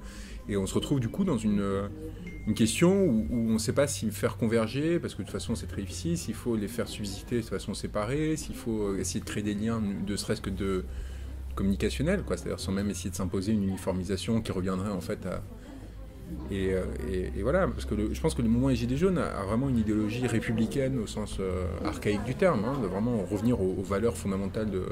et 0.48 0.56
on 0.56 0.66
se 0.66 0.74
retrouve 0.74 1.00
du 1.00 1.08
coup 1.08 1.24
dans 1.24 1.38
une, 1.38 1.60
euh, 1.60 1.88
question 2.54 3.04
où, 3.04 3.26
on 3.30 3.54
ne 3.54 3.58
sait 3.58 3.72
pas 3.72 3.86
s'y 3.86 4.10
faire 4.10 4.36
converger, 4.36 4.98
parce 4.98 5.14
que 5.14 5.22
de 5.22 5.26
toute 5.26 5.32
façon 5.32 5.54
c'est 5.54 5.66
très 5.66 5.82
difficile, 5.82 6.18
s'il 6.18 6.34
faut 6.34 6.56
les 6.56 6.68
faire 6.68 6.88
subsister 6.88 7.36
de 7.36 7.46
façon 7.46 7.74
séparée, 7.74 8.36
s'il 8.36 8.54
faut 8.54 8.88
euh, 8.88 8.98
essayer 8.98 9.20
de 9.20 9.24
créer 9.24 9.42
des 9.42 9.54
liens, 9.54 9.80
ne 9.80 10.16
serait-ce 10.16 10.42
que 10.42 10.50
de 10.50 10.84
communicationnels, 11.54 12.22
quoi, 12.22 12.36
c'est-à-dire 12.36 12.60
sans 12.60 12.72
même 12.72 12.90
essayer 12.90 13.10
de 13.10 13.14
s'imposer 13.14 13.52
une 13.52 13.64
uniformisation 13.64 14.40
qui 14.40 14.52
reviendrait 14.52 14.90
en 14.90 15.00
fait 15.00 15.24
à... 15.26 15.42
Et, 16.50 16.72
euh, 16.72 16.82
voilà, 17.42 17.68
parce 17.68 17.84
que 17.84 17.94
je 18.12 18.20
pense 18.20 18.34
que 18.34 18.42
le 18.42 18.48
mouvement 18.48 18.70
des 18.70 18.76
Gilets 18.76 18.96
jaunes 18.96 19.18
a, 19.18 19.44
vraiment 19.44 19.68
une 19.68 19.78
idéologie 19.78 20.26
républicaine 20.26 20.98
au 20.98 21.06
sens 21.06 21.38
archaïque 21.84 22.24
du 22.24 22.34
terme, 22.34 22.64
hein, 22.64 22.78
de 22.82 22.86
vraiment 22.86 23.24
revenir 23.30 23.60
aux, 23.60 23.82
valeurs 23.82 24.16
fondamentales 24.16 24.70
de 24.70 24.86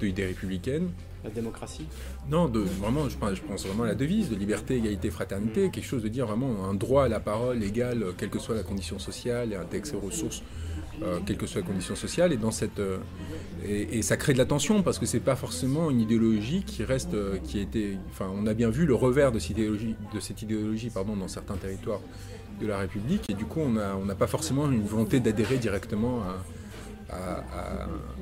l'idée 0.00 0.26
républicaine. 0.26 0.90
La 1.26 1.32
démocratie 1.32 1.86
Non, 2.30 2.48
de, 2.48 2.60
vraiment, 2.60 3.08
je 3.08 3.18
pense, 3.18 3.34
je 3.34 3.42
pense 3.42 3.66
vraiment 3.66 3.82
à 3.82 3.88
la 3.88 3.94
devise 3.96 4.30
de 4.30 4.36
liberté, 4.36 4.76
égalité, 4.76 5.10
fraternité, 5.10 5.70
quelque 5.70 5.84
chose 5.84 6.04
de 6.04 6.08
dire 6.08 6.24
vraiment 6.26 6.68
un 6.68 6.74
droit 6.74 7.04
à 7.04 7.08
la 7.08 7.18
parole 7.18 7.64
égal, 7.64 8.02
euh, 8.04 8.12
quelle 8.16 8.30
que 8.30 8.38
soit 8.38 8.54
la 8.54 8.62
condition 8.62 9.00
sociale, 9.00 9.52
et 9.52 9.56
un 9.56 9.66
accès 9.76 9.96
aux 9.96 10.00
ressources, 10.00 10.44
euh, 11.02 11.18
quelle 11.26 11.36
que 11.36 11.46
soit 11.46 11.62
la 11.62 11.66
condition 11.66 11.96
sociale. 11.96 12.32
Et, 12.32 12.36
dans 12.36 12.52
cette, 12.52 12.78
euh, 12.78 12.98
et, 13.64 13.98
et 13.98 14.02
ça 14.02 14.16
crée 14.16 14.34
de 14.34 14.38
la 14.38 14.44
tension 14.44 14.82
parce 14.82 15.00
que 15.00 15.06
c'est 15.06 15.20
pas 15.20 15.34
forcément 15.34 15.90
une 15.90 16.00
idéologie 16.00 16.62
qui 16.64 16.84
reste, 16.84 17.14
euh, 17.14 17.38
qui 17.42 17.58
a 17.58 17.62
été. 17.62 17.98
Enfin, 18.10 18.30
on 18.32 18.46
a 18.46 18.54
bien 18.54 18.70
vu 18.70 18.86
le 18.86 18.94
revers 18.94 19.32
de 19.32 19.40
cette 19.40 19.50
idéologie, 19.50 19.96
de 20.14 20.20
cette 20.20 20.42
idéologie 20.42 20.90
pardon, 20.90 21.16
dans 21.16 21.28
certains 21.28 21.56
territoires 21.56 22.00
de 22.60 22.66
la 22.68 22.78
République, 22.78 23.28
et 23.28 23.34
du 23.34 23.44
coup, 23.44 23.60
on 23.60 23.72
n'a 23.72 23.96
on 23.96 24.04
n'a 24.06 24.14
pas 24.14 24.28
forcément 24.28 24.70
une 24.70 24.86
volonté 24.86 25.18
d'adhérer 25.20 25.58
directement 25.58 26.22
à 26.22 26.42
à, 27.10 27.16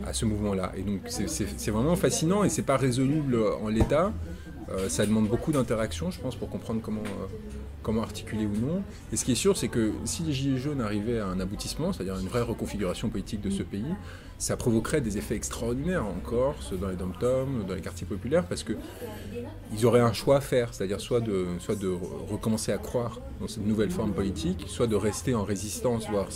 à- 0.04 0.08
à 0.08 0.12
ce 0.12 0.24
mouvement-là. 0.24 0.72
Et 0.76 0.82
donc 0.82 1.00
c'est- 1.06 1.70
vraiment 1.70 1.96
fascinant 1.96 2.44
et 2.44 2.48
c'est 2.48 2.62
pas 2.62 2.76
résoluble 2.76 3.36
en 3.62 3.68
l'état. 3.68 4.12
Euh, 4.70 4.88
ça 4.88 5.04
demande 5.04 5.28
beaucoup 5.28 5.52
d'interaction, 5.52 6.10
je 6.10 6.20
pense, 6.20 6.36
pour 6.36 6.48
comprendre 6.48 6.80
comment, 6.82 7.02
euh, 7.02 7.26
comment 7.82 8.02
articuler 8.02 8.46
ou 8.46 8.56
non. 8.66 8.82
Et 9.12 9.16
ce 9.16 9.24
qui 9.24 9.32
est 9.32 9.36
sûr, 9.36 9.56
c'est 9.58 9.68
que 9.68 9.92
si 10.06 10.22
les 10.22 10.32
Gilets 10.32 10.58
jaunes 10.58 10.80
arrivaient 10.80 11.18
à 11.20 11.26
un 11.26 11.38
aboutissement, 11.38 11.92
c'est-à-dire 11.92 12.18
une 12.18 12.28
vraie 12.28 12.40
reconfiguration 12.42 13.10
politique 13.10 13.42
de 13.42 13.50
ce 13.50 13.62
pays, 13.62 13.84
ça 14.38 14.56
provoquerait 14.56 15.00
des 15.00 15.16
effets 15.16 15.36
extraordinaires 15.36 16.04
en 16.04 16.18
Corse, 16.22 16.72
dans 16.78 16.88
les 16.88 16.96
dom-toms, 16.96 17.64
dans 17.66 17.74
les 17.74 17.80
quartiers 17.80 18.06
populaires, 18.06 18.44
parce 18.46 18.62
que 18.62 18.72
ils 19.72 19.86
auraient 19.86 20.00
un 20.00 20.12
choix 20.12 20.36
à 20.36 20.40
faire, 20.40 20.74
c'est-à-dire 20.74 21.00
soit 21.00 21.20
de, 21.20 21.46
soit 21.60 21.76
de 21.76 21.88
re- 21.88 22.30
recommencer 22.30 22.72
à 22.72 22.78
croire 22.78 23.20
dans 23.40 23.48
cette 23.48 23.64
nouvelle 23.66 23.90
forme 23.90 24.12
politique, 24.12 24.64
soit 24.68 24.86
de 24.86 24.96
rester 24.96 25.34
en 25.34 25.44
résistance, 25.44 26.08
voire 26.10 26.28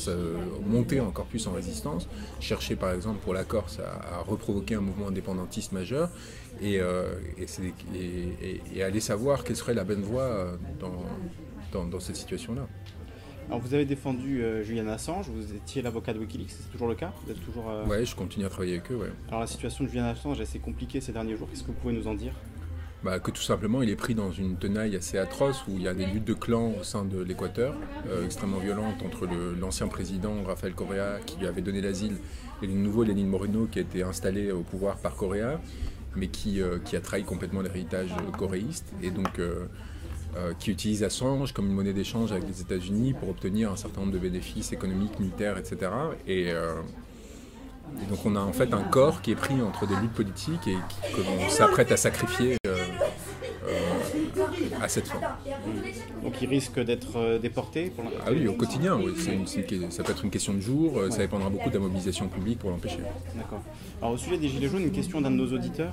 monter 0.66 1.00
encore 1.00 1.26
plus 1.26 1.46
en 1.46 1.52
résistance, 1.52 2.08
chercher 2.40 2.76
par 2.76 2.92
exemple 2.92 3.18
pour 3.22 3.34
la 3.34 3.44
Corse 3.44 3.78
à, 3.80 4.20
reprovoquer 4.22 4.76
un 4.76 4.80
mouvement 4.80 5.08
indépendantiste 5.08 5.72
majeur, 5.72 6.08
et, 6.60 6.80
euh, 6.80 7.12
et, 8.74 8.82
aller 8.82 9.00
savoir 9.00 9.44
quelle 9.44 9.56
serait 9.56 9.74
la 9.74 9.84
bonne 9.84 10.02
voie 10.02 10.22
euh, 10.22 10.56
dans, 11.72 11.84
dans 11.84 12.00
cette 12.00 12.16
situation-là. 12.16 12.66
Alors 13.48 13.60
vous 13.60 13.72
avez 13.72 13.86
défendu 13.86 14.42
euh, 14.42 14.62
Julian 14.62 14.88
Assange, 14.88 15.30
vous 15.30 15.54
étiez 15.54 15.80
l'avocat 15.80 16.12
de 16.12 16.18
Wikileaks, 16.18 16.50
c'est 16.50 16.70
toujours 16.70 16.88
le 16.88 16.94
cas? 16.94 17.14
Vous 17.24 17.32
êtes 17.32 17.42
toujours, 17.42 17.70
euh, 17.70 17.86
Ouais, 17.86 18.04
je 18.04 18.14
continue 18.14 18.44
à 18.44 18.50
travailler 18.50 18.74
avec 18.74 18.92
eux, 18.92 18.96
ouais. 18.96 19.10
Alors 19.28 19.40
la 19.40 19.46
situation 19.46 19.84
de 19.84 19.88
Julian 19.88 20.04
Assange 20.04 20.38
est 20.38 20.42
assez 20.42 20.58
compliquée 20.58 21.00
ces 21.00 21.12
derniers 21.12 21.34
jours, 21.34 21.48
qu'est-ce 21.48 21.62
que 21.62 21.68
vous 21.68 21.72
pouvez 21.80 21.94
nous 21.94 22.06
en 22.06 22.14
dire? 22.14 22.34
Bah, 23.02 23.18
que 23.20 23.30
tout 23.30 23.40
simplement 23.40 23.80
il 23.80 23.88
est 23.88 23.96
pris 23.96 24.14
dans 24.14 24.32
une 24.32 24.56
tenaille 24.56 24.96
assez 24.96 25.16
atroce 25.16 25.64
où 25.66 25.76
il 25.76 25.82
y 25.82 25.88
a 25.88 25.94
des 25.94 26.04
luttes 26.04 26.26
de 26.26 26.34
clans 26.34 26.74
au 26.78 26.82
sein 26.82 27.06
de 27.06 27.22
l'Équateur, 27.22 27.74
euh, 28.08 28.22
extrêmement 28.22 28.58
violentes 28.58 29.02
entre 29.02 29.26
l'ancien 29.58 29.88
président 29.88 30.42
Rafael 30.42 30.74
Correa 30.74 31.18
qui 31.24 31.38
lui 31.38 31.46
avait 31.46 31.62
donné 31.62 31.80
l'asile 31.80 32.16
et 32.60 32.66
le 32.66 32.74
nouveau 32.74 33.02
Lénine 33.02 33.28
Moreno 33.28 33.66
qui 33.66 33.78
a 33.78 33.82
été 33.82 34.02
installé 34.02 34.52
au 34.52 34.60
pouvoir 34.60 34.98
par 34.98 35.14
Correa 35.14 35.58
mais 36.16 36.26
qui, 36.26 36.60
qui 36.84 36.96
a 36.96 37.00
trahi 37.00 37.22
complètement 37.22 37.62
l'héritage 37.62 38.10
coréiste 38.36 38.92
et 39.02 39.10
donc 39.10 39.38
euh, 40.36 40.52
qui 40.58 40.70
utilise 40.70 41.02
Assange 41.04 41.52
comme 41.52 41.66
une 41.66 41.74
monnaie 41.74 41.92
d'échange 41.92 42.32
avec 42.32 42.46
les 42.46 42.60
États-Unis 42.60 43.14
pour 43.14 43.28
obtenir 43.30 43.72
un 43.72 43.76
certain 43.76 44.00
nombre 44.02 44.12
de 44.12 44.18
bénéfices 44.18 44.72
économiques, 44.72 45.18
militaires, 45.18 45.56
etc. 45.58 45.90
Et, 46.26 46.50
euh, 46.52 46.74
et 48.02 48.06
donc 48.10 48.24
on 48.26 48.36
a 48.36 48.40
en 48.40 48.52
fait 48.52 48.72
un 48.74 48.82
corps 48.82 49.22
qui 49.22 49.30
est 49.32 49.36
pris 49.36 49.60
entre 49.62 49.86
des 49.86 49.96
luttes 49.96 50.12
politiques 50.12 50.66
et 50.68 50.76
qui- 50.88 51.12
que 51.14 51.20
l'on 51.22 51.48
s'apprête 51.48 51.90
à 51.92 51.96
sacrifier 51.96 52.56
euh, 52.66 52.76
à 54.80 54.88
cette 54.88 55.08
fin. 55.08 55.18
Donc 56.22 56.34
il 56.42 56.48
risque 56.48 56.78
d'être 56.80 57.38
déporté 57.38 57.90
pour 57.90 58.04
Ah 58.26 58.30
oui, 58.30 58.46
au 58.48 58.52
quotidien, 58.54 58.96
oui. 58.96 59.12
Une- 59.26 59.82
une- 59.82 59.90
ça 59.90 60.02
peut 60.02 60.12
être 60.12 60.24
une 60.24 60.30
question 60.30 60.54
de 60.54 60.60
jour, 60.60 61.00
ça 61.10 61.18
dépendra 61.18 61.48
beaucoup 61.50 61.68
de 61.68 61.74
la 61.74 61.80
mobilisation 61.80 62.28
publique 62.28 62.58
pour 62.58 62.70
l'empêcher. 62.70 63.00
D'accord. 63.34 63.62
Alors 64.00 64.14
au 64.14 64.16
sujet 64.16 64.38
des 64.38 64.48
Gilets 64.48 64.68
jaunes, 64.68 64.82
une 64.82 64.92
question 64.92 65.20
d'un 65.20 65.30
de 65.30 65.36
nos 65.36 65.52
auditeurs 65.52 65.92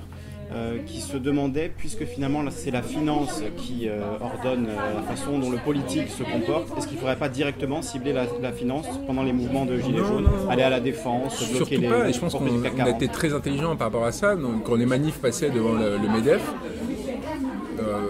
euh, 0.52 0.78
qui 0.86 1.00
se 1.00 1.16
demandait, 1.16 1.72
puisque 1.76 2.04
finalement 2.04 2.42
c'est 2.50 2.70
la 2.70 2.82
finance 2.82 3.42
qui 3.56 3.88
euh, 3.88 4.00
ordonne 4.20 4.66
euh, 4.68 4.94
la 4.96 5.02
façon 5.02 5.38
dont 5.38 5.50
le 5.50 5.58
politique 5.58 6.08
se 6.08 6.22
comporte, 6.22 6.68
est-ce 6.78 6.86
qu'il 6.86 6.96
ne 6.96 7.00
faudrait 7.00 7.16
pas 7.16 7.28
directement 7.28 7.82
cibler 7.82 8.12
la, 8.12 8.26
la 8.40 8.52
finance 8.52 8.86
pendant 9.06 9.22
les 9.24 9.32
mouvements 9.32 9.66
de 9.66 9.76
Gilets 9.78 9.98
Non, 10.00 10.04
jaunes, 10.06 10.24
non, 10.24 10.44
non. 10.44 10.50
aller 10.50 10.62
à 10.62 10.70
la 10.70 10.80
défense, 10.80 11.38
bloquer 11.38 11.56
Surtout 11.56 11.80
les 11.82 11.88
pas, 11.88 12.08
et 12.08 12.12
je 12.12 12.20
pense 12.20 12.32
qu'on 12.34 12.46
a 12.64 12.70
40? 12.70 12.88
été 13.02 13.08
très 13.08 13.34
intelligent 13.34 13.74
par 13.76 13.88
rapport 13.88 14.04
à 14.04 14.12
ça. 14.12 14.36
Donc, 14.36 14.62
quand 14.64 14.76
les 14.76 14.86
manifs 14.86 15.18
passaient 15.18 15.50
devant 15.50 15.72
le, 15.72 15.96
le 15.98 16.08
MEDEF, 16.08 16.42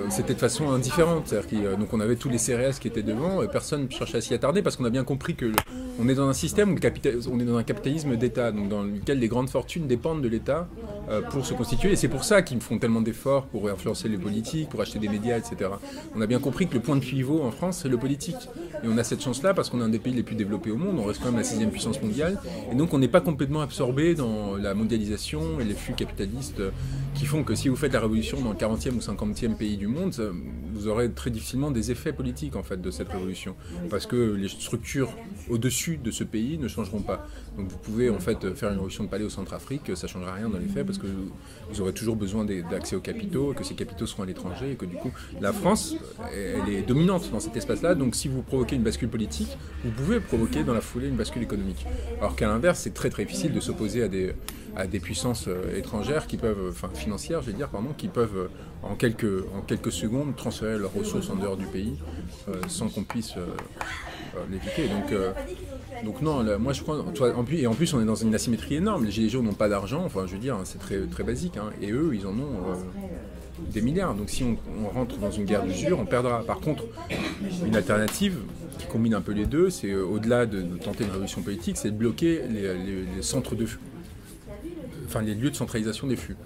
c'était 0.08 0.34
de 0.34 0.38
façon 0.38 0.70
indifférente. 0.70 1.32
A- 1.32 1.76
donc 1.76 1.92
on 1.92 2.00
avait 2.00 2.16
tous 2.16 2.28
les 2.28 2.38
CRS 2.38 2.78
qui 2.80 2.88
étaient 2.88 3.02
devant, 3.02 3.42
et 3.42 3.48
personne 3.48 3.84
ne 3.84 3.90
cherchait 3.90 4.18
à 4.18 4.20
s'y 4.20 4.34
attarder 4.34 4.62
parce 4.62 4.76
qu'on 4.76 4.84
a 4.84 4.90
bien 4.90 5.04
compris 5.04 5.34
que 5.34 5.50
on 5.98 6.08
est 6.08 6.14
dans 6.14 6.28
un 6.28 6.32
système 6.34 6.72
où 6.74 6.78
on 7.32 7.40
est 7.40 7.44
dans 7.44 7.56
un 7.56 7.62
capitalisme 7.62 8.16
d'État, 8.16 8.52
dans 8.52 8.82
lequel 8.82 9.18
les 9.18 9.28
grandes 9.28 9.48
fortunes 9.48 9.86
dépendent 9.86 10.20
de 10.22 10.28
l'État 10.28 10.68
euh, 11.10 11.22
pour 11.22 11.46
se 11.46 11.54
constituer. 11.54 11.92
Et 11.92 11.96
c'est 11.96 12.08
pour 12.08 12.24
ça 12.24 12.42
qu'ils 12.42 12.60
font 12.60 12.78
tellement 12.78 13.00
d'efforts 13.00 13.46
pour 13.46 13.68
influencer 13.68 14.08
les 14.08 14.18
politiques, 14.18 14.68
pour 14.68 14.80
acheter 14.82 14.98
des 14.98 15.08
médias, 15.08 15.38
etc. 15.38 15.70
On 16.14 16.20
a 16.20 16.26
bien 16.26 16.38
compris 16.38 16.66
que 16.66 16.74
le 16.74 16.80
point 16.80 16.96
de 16.96 17.00
pivot 17.00 17.42
en 17.42 17.50
France, 17.50 17.80
c'est 17.82 17.88
le 17.88 17.96
politique. 17.96 18.36
Et 18.84 18.88
on 18.88 18.98
a 18.98 19.04
cette 19.04 19.22
chance-là 19.22 19.54
parce 19.54 19.70
qu'on 19.70 19.80
est 19.80 19.84
un 19.84 19.88
des 19.88 19.98
pays 19.98 20.12
les 20.12 20.22
plus 20.22 20.34
développés 20.36 20.70
au 20.70 20.76
monde, 20.76 20.98
on 20.98 21.04
reste 21.04 21.20
quand 21.20 21.30
même 21.30 21.38
la 21.38 21.44
sixième 21.44 21.70
puissance 21.70 22.00
mondiale. 22.02 22.38
Et 22.70 22.74
donc 22.74 22.92
on 22.92 22.98
n'est 22.98 23.08
pas 23.08 23.20
complètement 23.22 23.62
absorbé 23.62 24.14
dans 24.14 24.56
la 24.56 24.74
mondialisation 24.74 25.60
et 25.60 25.64
les 25.64 25.74
flux 25.74 25.94
capitalistes 25.94 26.60
euh, 26.60 26.70
qui 27.16 27.26
font 27.26 27.42
que 27.42 27.54
si 27.54 27.68
vous 27.68 27.76
faites 27.76 27.92
la 27.92 28.00
révolution 28.00 28.40
dans 28.40 28.50
le 28.50 28.56
40e 28.56 28.94
ou 28.94 28.98
50e 28.98 29.56
pays 29.56 29.76
du 29.76 29.86
monde, 29.86 30.14
vous 30.74 30.88
aurez 30.88 31.10
très 31.10 31.30
difficilement 31.30 31.70
des 31.70 31.90
effets 31.90 32.12
politiques 32.12 32.56
en 32.56 32.62
fait 32.62 32.80
de 32.80 32.90
cette 32.90 33.08
révolution. 33.08 33.56
Parce 33.90 34.06
que 34.06 34.34
les 34.34 34.48
structures 34.48 35.10
au-dessus 35.48 35.96
de 35.96 36.10
ce 36.10 36.24
pays 36.24 36.58
ne 36.58 36.68
changeront 36.68 37.00
pas. 37.00 37.26
Donc 37.56 37.68
vous 37.68 37.78
pouvez 37.78 38.10
en 38.10 38.18
fait 38.18 38.54
faire 38.54 38.68
une 38.68 38.76
révolution 38.76 39.04
de 39.04 39.08
palais 39.08 39.24
au 39.24 39.30
Centrafrique, 39.30 39.96
ça 39.96 40.06
changera 40.06 40.34
rien 40.34 40.48
dans 40.48 40.58
les 40.58 40.66
faits 40.66 40.84
parce 40.84 40.98
que 40.98 41.06
vous 41.70 41.80
aurez 41.80 41.92
toujours 41.92 42.16
besoin 42.16 42.44
d'accès 42.44 42.96
aux 42.96 43.00
capitaux, 43.00 43.54
que 43.54 43.64
ces 43.64 43.74
capitaux 43.74 44.06
seront 44.06 44.24
à 44.24 44.26
l'étranger 44.26 44.72
et 44.72 44.74
que 44.74 44.84
du 44.84 44.96
coup 44.96 45.12
la 45.40 45.52
France, 45.52 45.96
elle 46.32 46.72
est 46.72 46.82
dominante 46.82 47.30
dans 47.32 47.40
cet 47.40 47.56
espace-là. 47.56 47.94
Donc 47.94 48.14
si 48.14 48.28
vous 48.28 48.42
provoquez 48.42 48.76
une 48.76 48.82
bascule 48.82 49.08
politique, 49.08 49.56
vous 49.84 49.90
pouvez 49.90 50.20
provoquer 50.20 50.64
dans 50.64 50.74
la 50.74 50.82
foulée 50.82 51.08
une 51.08 51.16
bascule 51.16 51.42
économique. 51.42 51.86
Alors 52.18 52.36
qu'à 52.36 52.46
l'inverse, 52.46 52.80
c'est 52.80 52.94
très 52.94 53.08
très 53.08 53.24
difficile 53.24 53.52
de 53.52 53.60
s'opposer 53.60 54.02
à 54.02 54.08
des, 54.08 54.34
à 54.76 54.86
des 54.86 55.00
puissances 55.00 55.46
euh, 55.48 55.76
étrangères 55.76 56.26
qui 56.26 56.36
peuvent, 56.36 56.68
enfin 56.70 56.88
financières, 56.94 57.40
je 57.42 57.46
vais 57.50 57.56
dire, 57.56 57.68
pardon, 57.68 57.88
qui 57.96 58.08
peuvent 58.08 58.36
euh, 58.36 58.48
en 58.82 58.94
quelques, 58.94 59.24
en 59.56 59.62
quelques 59.62 59.92
secondes 59.92 60.36
transférer 60.36 60.78
leurs 60.78 60.92
ressources 60.92 61.30
en 61.30 61.36
dehors 61.36 61.56
du 61.56 61.66
pays 61.66 61.94
euh, 62.48 62.54
sans 62.68 62.88
qu'on 62.88 63.02
puisse 63.04 63.36
euh, 63.36 63.40
euh, 64.36 64.40
l'éviter. 64.50 64.88
Donc, 64.88 65.12
euh, 65.12 65.32
donc 66.04 66.20
non, 66.20 66.44
moi 66.58 66.72
je 66.74 66.82
crois, 66.82 67.02
et 67.52 67.66
en 67.66 67.74
plus 67.74 67.94
on 67.94 68.02
est 68.02 68.04
dans 68.04 68.14
une 68.14 68.34
asymétrie 68.34 68.74
énorme. 68.76 69.04
Les 69.06 69.10
gilets 69.10 69.30
jaunes 69.30 69.46
n'ont 69.46 69.54
pas 69.54 69.68
d'argent, 69.68 70.02
enfin 70.04 70.24
je 70.26 70.32
veux 70.32 70.38
dire, 70.38 70.58
c'est 70.64 70.78
très, 70.78 70.98
très 71.06 71.24
basique, 71.24 71.56
hein, 71.56 71.70
et 71.80 71.90
eux 71.90 72.10
ils 72.14 72.26
en 72.26 72.32
ont. 72.32 72.70
euh, 72.70 72.74
des 73.72 73.80
milliards. 73.80 74.14
Donc 74.14 74.28
si 74.28 74.44
on, 74.44 74.56
rentre 74.90 75.16
dans 75.16 75.30
une 75.30 75.46
guerre 75.46 75.64
d'usure, 75.64 75.98
on 75.98 76.04
perdra. 76.04 76.42
Par 76.44 76.60
contre, 76.60 76.84
une 77.64 77.74
alternative 77.74 78.36
qui 78.78 78.86
combine 78.86 79.14
un 79.14 79.22
peu 79.22 79.32
les 79.32 79.46
deux, 79.46 79.70
c'est 79.70 79.90
euh, 79.90 80.04
au-delà 80.04 80.44
de, 80.44 80.60
tenter 80.76 81.04
une 81.04 81.10
révolution 81.10 81.40
politique, 81.40 81.78
c'est 81.78 81.90
de 81.90 81.96
bloquer 81.96 82.42
les, 82.50 82.74
les- 82.74 83.22
centres 83.22 83.54
de 83.54 83.66
enfin 85.16 85.24
les 85.24 85.34
lieux 85.34 85.50
de 85.50 85.56
centralisation 85.56 86.06
des 86.06 86.16
flux. 86.16 86.36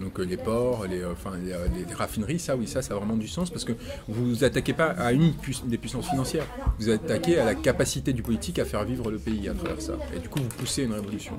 Donc 0.00 0.18
euh, 0.18 0.24
les 0.24 0.36
ports, 0.36 0.84
les, 0.86 1.00
euh, 1.00 1.14
euh, 1.26 1.66
les 1.88 1.94
raffineries, 1.94 2.38
ça 2.38 2.56
oui, 2.56 2.66
ça, 2.66 2.82
ça 2.82 2.94
a 2.94 2.96
vraiment 2.96 3.16
du 3.16 3.28
sens 3.28 3.50
parce 3.50 3.64
que 3.64 3.72
vous 4.08 4.26
vous 4.26 4.44
attaquez 4.44 4.72
pas 4.72 4.88
à 4.88 5.12
une 5.12 5.32
des 5.64 5.78
puissances 5.78 6.08
financières, 6.08 6.44
vous 6.78 6.90
attaquez 6.90 7.38
à 7.38 7.44
la 7.44 7.54
capacité 7.54 8.12
du 8.12 8.22
politique 8.22 8.58
à 8.58 8.64
faire 8.64 8.84
vivre 8.84 9.10
le 9.10 9.18
pays 9.18 9.48
à 9.48 9.54
travers 9.54 9.80
ça. 9.80 9.94
Et 10.14 10.18
du 10.18 10.28
coup, 10.28 10.40
vous 10.40 10.48
poussez 10.48 10.82
une 10.84 10.92
révolution. 10.92 11.34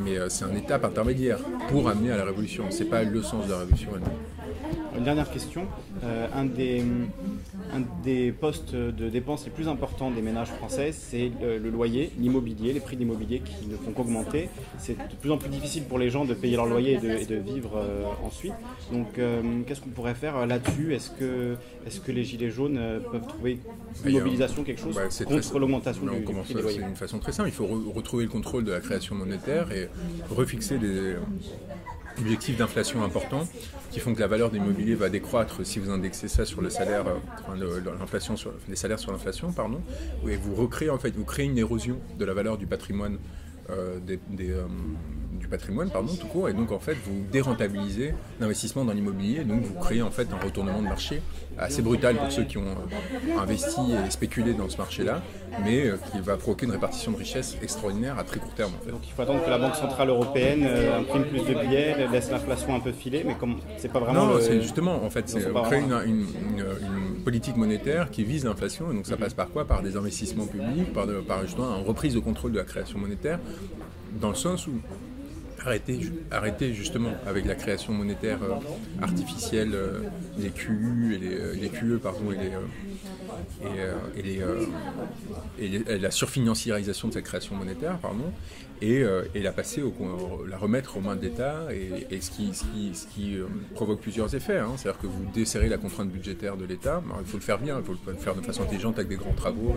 Mais 0.00 0.18
c'est 0.28 0.44
une 0.44 0.56
étape 0.56 0.84
intermédiaire 0.84 1.38
pour 1.68 1.88
amener 1.88 2.10
à 2.10 2.16
la 2.16 2.24
révolution. 2.24 2.64
C'est 2.70 2.86
pas 2.86 3.04
le 3.04 3.22
sens 3.22 3.46
de 3.46 3.52
la 3.52 3.58
révolution 3.58 3.90
elle-même. 3.94 4.33
Une 4.96 5.04
dernière 5.04 5.30
question. 5.30 5.66
Euh, 6.04 6.26
un, 6.34 6.44
des, 6.44 6.82
un 7.72 7.82
des 8.02 8.32
postes 8.32 8.74
de 8.74 9.08
dépenses 9.08 9.44
les 9.44 9.50
plus 9.50 9.68
importants 9.68 10.10
des 10.10 10.22
ménages 10.22 10.48
français, 10.50 10.92
c'est 10.92 11.30
le, 11.40 11.58
le 11.58 11.70
loyer, 11.70 12.10
l'immobilier, 12.18 12.72
les 12.72 12.80
prix 12.80 12.96
de 12.96 13.00
l'immobilier 13.00 13.40
qui 13.40 13.66
ne 13.66 13.76
font 13.76 13.92
qu'augmenter. 13.92 14.48
C'est 14.78 14.96
de 14.96 15.14
plus 15.20 15.30
en 15.30 15.38
plus 15.38 15.48
difficile 15.48 15.84
pour 15.84 15.98
les 15.98 16.10
gens 16.10 16.24
de 16.24 16.34
payer 16.34 16.56
leur 16.56 16.66
loyer 16.66 16.94
et 16.94 16.98
de, 16.98 17.10
et 17.10 17.26
de 17.26 17.36
vivre 17.36 17.76
euh, 17.76 18.04
ensuite. 18.24 18.54
Donc, 18.92 19.18
euh, 19.18 19.42
qu'est-ce 19.66 19.80
qu'on 19.80 19.90
pourrait 19.90 20.14
faire 20.14 20.36
euh, 20.36 20.46
là-dessus? 20.46 20.94
Est-ce 20.94 21.10
que, 21.10 21.56
est 21.86 22.04
que 22.04 22.12
les 22.12 22.24
Gilets 22.24 22.50
jaunes 22.50 22.76
euh, 22.78 23.00
peuvent 23.00 23.26
trouver 23.26 23.58
une 24.04 24.16
euh, 24.16 24.18
mobilisation, 24.18 24.62
quelque 24.64 24.80
chose 24.80 24.98
c'est 25.10 25.24
contre 25.24 25.58
l'augmentation 25.58 26.02
du, 26.06 26.18
du 26.20 26.22
prix 26.22 26.54
des 26.54 26.62
c'est 26.62 26.80
une 26.80 26.96
façon 26.96 27.18
très 27.18 27.32
simple. 27.32 27.48
Il 27.48 27.52
faut 27.52 27.66
re- 27.66 27.92
retrouver 27.92 28.24
le 28.24 28.30
contrôle 28.30 28.64
de 28.64 28.72
la 28.72 28.80
création 28.80 29.14
monétaire 29.14 29.70
et 29.72 29.88
refixer 30.30 30.78
des 30.78 31.14
objectifs 32.18 32.56
d'inflation 32.56 33.02
importants 33.02 33.46
qui 33.90 34.00
font 34.00 34.14
que 34.14 34.20
la 34.20 34.26
valeur 34.26 34.50
de 34.50 34.56
l'immobilier 34.56 34.94
va 34.94 35.08
décroître 35.08 35.64
si 35.64 35.78
vous 35.78 35.90
indexez 35.90 36.28
ça 36.28 36.44
sur 36.44 36.60
le 36.60 36.70
salaire, 36.70 37.06
euh, 37.06 37.14
enfin, 37.40 37.56
l'inflation 37.98 38.36
sur 38.36 38.52
les 38.68 38.76
salaires 38.76 38.98
sur 38.98 39.12
l'inflation, 39.12 39.52
pardon. 39.52 39.80
Et 40.28 40.36
vous 40.36 40.54
recréez 40.54 40.90
en 40.90 40.98
fait, 40.98 41.10
vous 41.14 41.24
créez 41.24 41.46
une 41.46 41.58
érosion 41.58 41.98
de 42.18 42.24
la 42.24 42.34
valeur 42.34 42.58
du 42.58 42.66
patrimoine. 42.66 43.18
euh, 43.70 43.98
euh, 44.40 44.66
du 45.32 45.48
patrimoine 45.48 45.90
pardon 45.90 46.14
tout 46.14 46.26
court 46.26 46.48
et 46.48 46.52
donc 46.52 46.70
en 46.70 46.78
fait 46.78 46.96
vous 47.06 47.24
dérentabilisez 47.32 48.14
l'investissement 48.40 48.84
dans 48.84 48.92
l'immobilier 48.92 49.44
donc 49.44 49.62
vous 49.62 49.74
créez 49.74 50.02
en 50.02 50.10
fait 50.10 50.28
un 50.32 50.38
retournement 50.44 50.82
de 50.82 50.88
marché 50.88 51.22
assez 51.58 51.82
brutal 51.82 52.16
pour 52.16 52.30
ceux 52.32 52.44
qui 52.44 52.58
ont 52.58 52.62
euh, 52.62 53.38
investi 53.40 53.80
et 54.06 54.10
spéculé 54.10 54.54
dans 54.54 54.68
ce 54.68 54.76
marché-là, 54.78 55.22
mais 55.64 55.86
euh, 55.86 55.96
qui 56.12 56.20
va 56.20 56.36
provoquer 56.36 56.66
une 56.66 56.72
répartition 56.72 57.12
de 57.12 57.16
richesse 57.16 57.56
extraordinaire 57.62 58.18
à 58.18 58.24
très 58.24 58.40
court 58.40 58.54
terme. 58.54 58.72
En 58.80 58.84
fait. 58.84 58.90
Donc 58.90 59.00
il 59.06 59.12
faut 59.12 59.22
attendre 59.22 59.44
que 59.44 59.50
la 59.50 59.58
Banque 59.58 59.76
Centrale 59.76 60.08
Européenne 60.08 60.64
euh, 60.66 60.98
imprime 61.00 61.24
plus 61.24 61.40
de 61.40 61.54
billets, 61.60 62.08
laisse 62.10 62.30
l'inflation 62.30 62.74
un 62.74 62.80
peu 62.80 62.92
filer, 62.92 63.24
mais 63.26 63.34
comme 63.34 63.58
c'est 63.78 63.92
pas 63.92 64.00
vraiment 64.00 64.26
Non, 64.26 64.34
le- 64.34 64.40
c'est 64.40 64.60
justement, 64.60 65.02
en 65.04 65.10
fait, 65.10 65.28
c'est 65.28 65.40
c'est 65.40 65.50
pas 65.52 65.60
on 65.60 65.64
crée 65.64 65.80
vraiment- 65.80 66.02
une, 66.02 66.20
une- 66.20 66.58
une- 66.58 67.14
une 67.16 67.22
politique 67.22 67.56
monétaire 67.56 68.10
qui 68.10 68.24
vise 68.24 68.44
l'inflation, 68.44 68.90
et 68.90 68.94
donc 68.94 69.06
ça 69.06 69.16
passe 69.16 69.34
par 69.34 69.48
quoi? 69.50 69.64
Par 69.66 69.82
des 69.82 69.96
investissements 69.96 70.46
publics, 70.46 70.92
par, 70.92 71.06
de- 71.06 71.20
par 71.20 71.42
justement 71.42 71.78
une 71.78 71.86
reprise 71.86 72.14
de 72.14 72.20
contrôle 72.20 72.52
de 72.52 72.58
la 72.58 72.64
création 72.64 72.98
monétaire, 72.98 73.38
dans 74.20 74.28
le 74.30 74.34
sens 74.34 74.66
où 74.66 74.72
arrêter, 75.64 75.98
arrêter 76.30 76.74
justement 76.74 77.12
avec 77.26 77.46
la 77.46 77.54
création 77.54 77.92
monétaire 77.92 78.38
euh, 78.42 78.54
artificielle, 79.02 79.70
euh, 79.74 80.00
et 80.38 80.42
les, 80.42 81.34
euh, 81.34 81.68
QE, 81.68 81.98
pardon, 81.98 82.20
et 85.58 85.98
la 85.98 86.10
surfinanciarisation 86.10 87.08
de 87.08 87.14
cette 87.14 87.24
création 87.24 87.56
monétaire, 87.56 87.98
pardon, 87.98 88.32
et, 88.84 89.02
euh, 89.02 89.22
et 89.34 89.40
la 89.40 89.52
passer, 89.52 89.82
la 90.46 90.58
remettre 90.58 90.98
aux 90.98 91.00
mains 91.00 91.16
de 91.16 91.22
l'État, 91.22 91.68
et, 91.72 92.20
ce 92.20 92.30
qui, 92.30 93.36
euh, 93.36 93.46
provoque 93.74 94.00
plusieurs 94.00 94.34
effets. 94.34 94.58
hein. 94.58 94.72
C'est-à-dire 94.76 95.00
que 95.00 95.06
vous 95.06 95.24
desserrez 95.32 95.70
la 95.70 95.78
contrainte 95.78 96.10
budgétaire 96.10 96.56
de 96.58 96.66
l'État. 96.66 97.02
Alors, 97.06 97.20
il 97.20 97.26
faut 97.26 97.38
le 97.38 97.42
faire 97.42 97.58
bien, 97.58 97.78
il 97.78 97.84
faut 97.84 97.96
le 98.06 98.14
faire 98.14 98.34
de 98.34 98.42
façon 98.42 98.62
intelligente 98.62 98.96
avec 98.96 99.08
des 99.08 99.16
grands 99.16 99.32
travaux, 99.32 99.74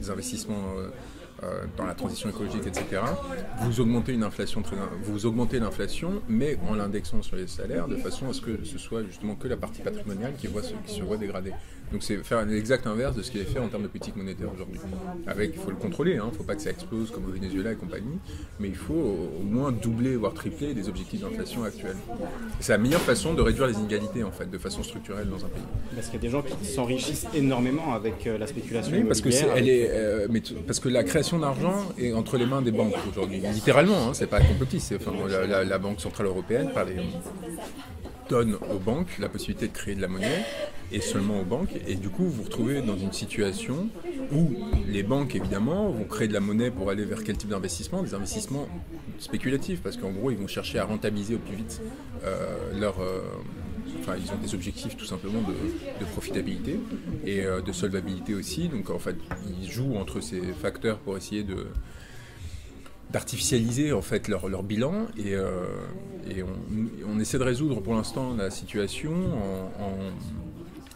des 0.00 0.10
investissements. 0.10 0.62
euh, 1.42 1.64
dans 1.76 1.84
la 1.84 1.94
transition 1.94 2.30
écologique, 2.30 2.66
etc. 2.66 3.02
Vous 3.60 3.80
augmentez 3.80 4.14
une 4.14 4.22
inflation 4.22 4.62
vous 5.02 5.26
augmentez 5.26 5.58
l'inflation, 5.58 6.22
mais 6.28 6.56
en 6.66 6.74
l'indexant 6.74 7.22
sur 7.22 7.36
les 7.36 7.46
salaires, 7.46 7.88
de 7.88 7.96
façon 7.96 8.30
à 8.30 8.32
ce 8.32 8.40
que 8.40 8.64
ce 8.64 8.78
soit 8.78 9.02
justement 9.04 9.34
que 9.34 9.46
la 9.46 9.56
partie 9.56 9.82
patrimoniale 9.82 10.34
qui, 10.38 10.46
voit, 10.46 10.62
qui 10.62 10.94
se 10.94 11.02
voit 11.02 11.18
dégradée. 11.18 11.52
Donc 11.92 12.02
c'est 12.02 12.16
faire 12.24 12.44
l'exact 12.44 12.86
inverse 12.86 13.14
de 13.14 13.22
ce 13.22 13.30
qui 13.30 13.38
est 13.38 13.44
fait 13.44 13.58
en 13.58 13.68
termes 13.68 13.82
de 13.82 13.88
politique 13.88 14.16
monétaire 14.16 14.50
aujourd'hui. 14.52 14.80
Avec, 15.26 15.52
il 15.54 15.60
faut 15.60 15.70
le 15.70 15.76
contrôler, 15.76 16.12
il 16.12 16.24
ne 16.24 16.30
faut 16.30 16.42
pas 16.42 16.56
que 16.56 16.62
ça 16.62 16.70
explose 16.70 17.10
comme 17.10 17.26
au 17.26 17.30
Venezuela 17.32 17.72
et 17.72 17.76
compagnie, 17.76 18.18
mais 18.58 18.68
il 18.68 18.74
faut 18.74 18.94
au 18.94 19.42
moins 19.42 19.70
doubler, 19.72 20.16
voire 20.16 20.32
tripler 20.34 20.72
les 20.74 20.88
objectifs 20.88 21.20
d'inflation 21.20 21.64
actuels. 21.64 21.96
C'est 22.60 22.72
la 22.72 22.78
meilleure 22.78 23.00
façon 23.00 23.34
de 23.34 23.42
réduire 23.42 23.66
les 23.66 23.74
inégalités 23.74 24.24
en 24.24 24.30
fait, 24.32 24.50
de 24.50 24.58
façon 24.58 24.82
structurelle 24.82 25.28
dans 25.28 25.44
un 25.44 25.48
pays. 25.48 25.62
Parce 25.94 26.06
qu'il 26.06 26.14
y 26.14 26.18
a 26.18 26.22
des 26.22 26.30
gens 26.30 26.42
qui 26.42 26.64
s'enrichissent 26.66 27.26
énormément 27.34 27.92
avec 27.94 28.26
euh, 28.26 28.38
la 28.38 28.46
spéculation 28.46 28.92
Oui, 28.96 29.04
parce 29.04 29.20
que 29.20 29.30
c'est, 29.30 29.44
immobilière, 29.44 29.68
elle 29.74 29.80
avec- 29.80 29.90
est, 29.90 29.94
euh, 29.94 30.26
mais 30.30 30.42
parce 30.66 30.80
que 30.80 30.88
la 30.88 31.04
création 31.04 31.38
d'argent 31.38 31.74
est 31.98 32.12
entre 32.12 32.36
les 32.38 32.46
mains 32.46 32.62
des 32.62 32.72
banques 32.72 32.94
aujourd'hui. 33.10 33.40
Littéralement, 33.52 34.08
hein, 34.08 34.14
c'est 34.14 34.26
pas 34.26 34.40
complotiste. 34.40 34.94
Enfin, 34.96 35.12
la, 35.28 35.46
la- 35.46 35.64
la 35.64 35.78
Banque 35.78 36.00
centrale 36.00 36.26
européenne 36.26 36.70
par 36.72 36.84
les- 36.86 36.94
donne 38.28 38.54
aux 38.54 38.78
banques 38.78 39.18
la 39.18 39.28
possibilité 39.28 39.68
de 39.68 39.72
créer 39.72 39.94
de 39.94 40.00
la 40.00 40.08
monnaie 40.08 40.44
et 40.92 41.00
seulement 41.00 41.40
aux 41.40 41.44
banques. 41.44 41.74
Et 41.86 41.94
du 41.94 42.08
coup, 42.08 42.24
vous 42.24 42.30
vous 42.30 42.42
retrouvez 42.44 42.80
dans 42.82 42.96
une 42.96 43.12
situation 43.12 43.88
où 44.32 44.54
les 44.88 45.02
banques, 45.02 45.34
évidemment, 45.34 45.90
vont 45.90 46.04
créer 46.04 46.28
de 46.28 46.32
la 46.32 46.40
monnaie 46.40 46.70
pour 46.70 46.90
aller 46.90 47.04
vers 47.04 47.22
quel 47.24 47.36
type 47.36 47.50
d'investissement? 47.50 48.02
Des 48.02 48.14
investissements 48.14 48.68
spéculatifs, 49.18 49.80
parce 49.82 49.96
qu'en 49.96 50.10
gros, 50.10 50.30
ils 50.30 50.38
vont 50.38 50.46
chercher 50.46 50.78
à 50.78 50.84
rentabiliser 50.84 51.34
au 51.34 51.38
plus 51.38 51.56
vite 51.56 51.80
euh, 52.24 52.78
leur. 52.78 53.00
euh, 53.00 53.20
Enfin, 54.00 54.16
ils 54.22 54.30
ont 54.32 54.36
des 54.36 54.54
objectifs 54.54 54.96
tout 54.96 55.04
simplement 55.06 55.40
de, 55.40 55.54
de 56.00 56.04
profitabilité 56.12 56.78
et 57.24 57.44
euh, 57.44 57.60
de 57.60 57.72
solvabilité 57.72 58.34
aussi. 58.34 58.68
Donc 58.68 58.90
en 58.90 58.98
fait, 58.98 59.16
ils 59.60 59.70
jouent 59.70 59.96
entre 59.96 60.20
ces 60.20 60.40
facteurs 60.52 60.98
pour 60.98 61.16
essayer 61.16 61.44
de 61.44 61.68
d'artificialiser 63.10 63.92
en 63.92 64.02
fait 64.02 64.28
leur, 64.28 64.48
leur 64.48 64.62
bilan 64.62 65.06
et, 65.16 65.34
euh, 65.34 65.64
on, 67.08 67.20
essaie 67.20 67.38
de 67.38 67.44
résoudre 67.44 67.80
pour 67.80 67.94
l'instant 67.94 68.34
la 68.34 68.50
situation 68.50 69.12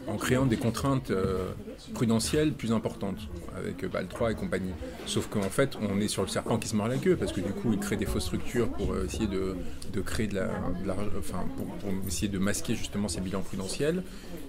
en, 0.09 0.17
créant 0.17 0.45
des 0.45 0.57
contraintes 0.57 1.13
euh, 1.13 1.53
prudentielles 1.95 2.53
plus 2.53 2.73
importantes 2.73 3.29
avec 3.57 3.85
euh, 3.85 3.89
BAL 3.89 4.09
3 4.09 4.33
et 4.33 4.35
compagnie. 4.35 4.73
Sauf 5.07 5.29
qu'en 5.29 5.43
fait 5.43 5.79
on 5.81 6.01
est 6.01 6.09
sur 6.09 6.23
le 6.23 6.29
serpent 6.29 6.59
qui 6.59 6.69
se 6.69 6.75
mord 6.75 6.89
la 6.89 6.97
queue 6.97 7.15
parce 7.15 7.33
que 7.33 7.41
du 7.41 7.53
coup 7.53 7.73
ils 7.73 7.79
créent 7.79 7.97
des 7.97 8.07
fausses 8.07 8.25
structures 8.25 8.69
pour 8.71 8.97
essayer 8.99 9.29
de, 9.29 9.55
créer 10.01 10.27
de 10.27 10.35
la, 10.35 10.51
enfin 11.17 11.45
pour, 11.57 11.67
essayer 12.09 12.29
de 12.29 12.39
masquer 12.39 12.75
justement 12.75 13.07
ces 13.07 13.21
bilans 13.21 13.43
prudentiels, 13.43 14.03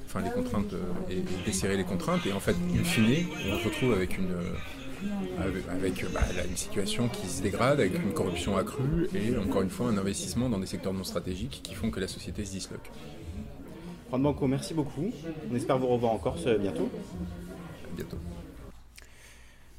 enfin 0.08 0.22
les 0.22 0.32
contraintes 0.32 0.74
et, 1.12 1.18
et 1.18 1.24
desserrer 1.46 1.78
les 1.78 1.86
contraintes 1.86 2.26
et 2.26 2.34
en 2.34 2.40
fait 2.40 2.56
in 2.76 2.84
fine 2.84 3.28
on 3.54 3.60
se 3.60 3.66
retrouve 3.66 3.94
avec 3.94 4.18
une 4.18 4.30
avec, 5.40 5.68
avec, 5.70 6.12
bah, 6.12 6.22
là, 6.36 6.46
une 6.46 6.58
situation 6.58 7.08
qui 7.10 7.28
se 7.28 7.42
dégrade, 7.42 7.80
avec 7.80 7.96
une 7.96 8.14
corruption 8.14 8.58
accrue 8.58 9.08
et 9.14 9.36
encore 9.38 9.62
une 9.62 9.70
fois 9.70 9.88
un 9.88 9.98
investissement 9.98 10.50
dans 10.50 10.60
des 10.60 10.68
secteurs 10.68 10.94
non 10.94 11.04
stratégiques 11.04 11.62
qui 11.64 11.74
font 11.74 11.92
que 11.92 12.00
la 12.00 12.08
société 12.08 12.46
se 12.46 12.52
disloque. 12.52 12.90
Juan 14.10 14.24
Banco, 14.24 14.48
merci 14.48 14.74
beaucoup. 14.74 15.12
On 15.50 15.56
espère 15.56 15.78
vous 15.78 15.88
revoir 15.88 16.12
en 16.14 16.18
Corse 16.18 16.46
euh, 16.46 16.58
bientôt. 16.58 16.90
À 17.86 17.96
bientôt. 17.96 18.18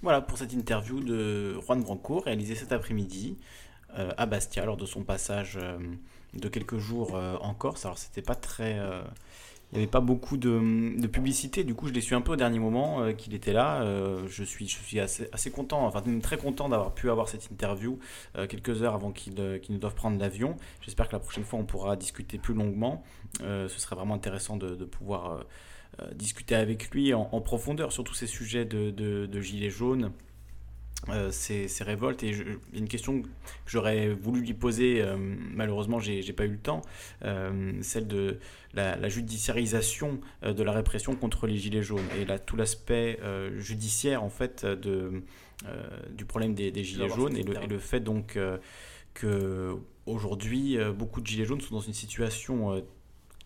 Voilà 0.03 0.21
pour 0.21 0.39
cette 0.39 0.53
interview 0.53 1.01
de 1.01 1.61
Juan 1.61 1.83
Branco 1.83 2.21
réalisée 2.21 2.55
cet 2.55 2.73
après-midi 2.73 3.37
euh, 3.99 4.11
à 4.17 4.27
Bastia 4.27 4.65
lors 4.65 4.77
de 4.77 4.87
son 4.87 5.05
passage 5.05 5.59
euh, 5.61 5.79
de 6.35 6.49
quelques 6.49 6.79
jours 6.79 7.15
euh, 7.15 7.37
en 7.41 7.55
Corse. 7.55 7.85
Alors 7.85 7.99
c'était 7.99 8.23
pas 8.23 8.35
très, 8.35 8.79
euh, 8.79 9.03
il 9.73 9.79
n'y 9.79 9.85
avait 9.85 9.91
pas 9.91 10.01
beaucoup 10.01 10.37
de, 10.37 11.07
publicité. 11.07 11.65
Du 11.65 11.75
coup, 11.75 11.89
je 11.89 11.95
l'ai 11.95 12.03
su 12.03 12.15
un 12.15 12.21
peu 12.21 12.33
au 12.33 12.37
dernier 12.37 12.59
moment 12.59 13.01
euh, 13.01 13.13
qu'il 13.13 13.33
était 13.33 13.55
là. 13.55 13.83
Euh, 13.83 14.27
je 14.29 14.45
suis, 14.45 14.69
assez, 15.01 15.51
content, 15.51 15.87
enfin 15.87 16.03
très 16.21 16.37
content 16.37 16.69
d'avoir 16.69 16.93
pu 16.93 17.11
avoir 17.11 17.29
cette 17.29 17.51
interview 17.51 17.99
euh, 18.37 18.47
quelques 18.47 18.83
heures 18.83 18.95
avant 18.95 19.13
qu'il 19.13 19.33
qu'il 19.63 19.75
ne 19.75 19.81
doive 19.81 19.95
prendre 19.95 20.19
l'avion. 20.19 20.57
J'espère 20.83 21.09
que 21.09 21.15
la 21.15 21.21
prochaine 21.21 21.45
fois 21.45 21.59
on 21.59 21.65
pourra 21.65 21.97
discuter 21.97 22.37
plus 22.37 22.55
longuement. 22.55 23.03
Ce 23.41 23.69
serait 23.69 23.97
vraiment 23.97 24.15
intéressant 24.15 24.59
de, 24.59 24.85
pouvoir 24.85 25.45
discuter 26.15 26.55
avec 26.55 26.91
lui 26.91 27.15
en, 27.15 27.41
profondeur 27.41 27.93
sur 27.93 28.05
tous 28.05 28.15
ces 28.15 28.27
sujets 28.27 28.67
de, 28.67 28.91
de 28.91 29.41
gilets 29.41 29.71
jaunes, 29.71 30.13
euh, 31.09 31.31
ces, 31.31 31.69
ces 31.69 31.85
révoltes. 31.85 32.23
Et 32.23 32.33
je- 32.33 32.45
une 32.73 32.89
question 32.89 33.23
que 33.23 33.29
j'aurais 33.67 34.09
voulu 34.11 34.41
lui 34.43 34.55
poser, 34.55 35.03
euh, 35.03 35.17
malheureusement, 35.19 35.99
j'ai 35.99 36.33
pas 36.33 36.45
eu 36.45 36.51
le 36.53 36.59
temps, 36.59 36.83
euh, 37.25 37.73
celle 37.83 38.07
de 38.07 38.39
la, 38.75 38.97
la 38.97 39.09
judiciarisation 39.09 40.21
euh, 40.45 40.53
de 40.53 40.63
la 40.63 40.73
répression 40.73 41.15
contre 41.17 41.47
les 41.47 41.57
gilets 41.57 41.83
jaunes 41.83 42.07
et 42.21 42.25
là, 42.25 42.39
tout 42.39 42.57
l'aspect 42.57 43.19
judiciaire 43.59 44.23
en 44.23 44.31
fait 44.31 44.65
de, 44.65 45.23
du 46.17 46.25
problème 46.25 46.55
des, 46.55 46.71
des 46.71 46.85
gilets 46.85 47.09
jaunes 47.09 47.37
et 47.37 47.43
le, 47.43 47.51
interview. 47.51 47.71
et 47.71 47.73
le 47.73 47.79
fait 47.79 48.01
donc 48.01 48.39
que 49.15 49.77
aujourd'hui 50.07 50.79
euh, 50.79 50.91
beaucoup 50.93 51.21
de 51.21 51.27
gilets 51.27 51.45
jaunes 51.45 51.61
sont 51.61 51.75
dans 51.75 51.81
une 51.81 51.93
situation 51.93 52.83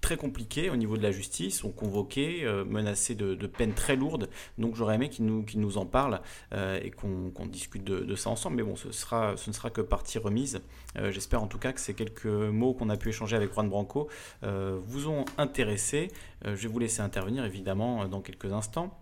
très 0.01 0.17
compliqués 0.17 0.71
au 0.71 0.77
niveau 0.77 0.97
de 0.97 1.03
la 1.03 1.11
justice, 1.11 1.59
sont 1.59 1.71
convoqués, 1.71 2.45
euh, 2.45 2.65
menacés 2.65 3.15
de, 3.15 3.47
peines 3.47 3.75
très 3.75 3.97
lourdes. 3.97 4.29
Donc 4.59 4.75
j'aurais 4.75 4.97
aimé 4.97 5.09
qu'il 5.09 5.25
nous, 5.27 5.79
en 5.79 5.87
parle 5.87 6.21
euh, 6.53 6.79
et 6.83 6.91
qu'on 6.91 7.47
discute 7.47 7.85
de, 7.85 8.15
ça 8.15 8.31
ensemble. 8.31 8.57
Mais 8.57 8.63
bon, 8.63 8.77
ce, 8.77 8.93
sera, 8.93 9.37
ce 9.37 9.51
ne 9.51 9.55
sera 9.55 9.71
que 9.71 9.81
partie 9.81 10.19
remise. 10.19 10.61
Euh, 10.99 11.11
J'espère 11.11 11.43
en 11.43 11.47
tout 11.47 11.59
cas 11.59 11.73
que 11.73 11.81
ces 11.81 11.95
quelques 11.95 12.27
mots 12.27 12.75
qu'on 12.75 12.91
a 12.91 12.97
pu 12.97 13.09
échanger 13.09 13.37
avec 13.37 13.53
Juan 13.53 13.69
Branco 13.69 14.09
vous 14.43 15.09
ont 15.09 15.25
intéressé. 15.39 16.09
Je 16.45 16.51
vais 16.55 16.69
vous 16.69 16.79
laisser 16.79 17.01
intervenir 17.01 17.45
évidemment 17.45 18.07
dans 18.07 18.21
quelques 18.21 18.53
instants. 18.53 18.97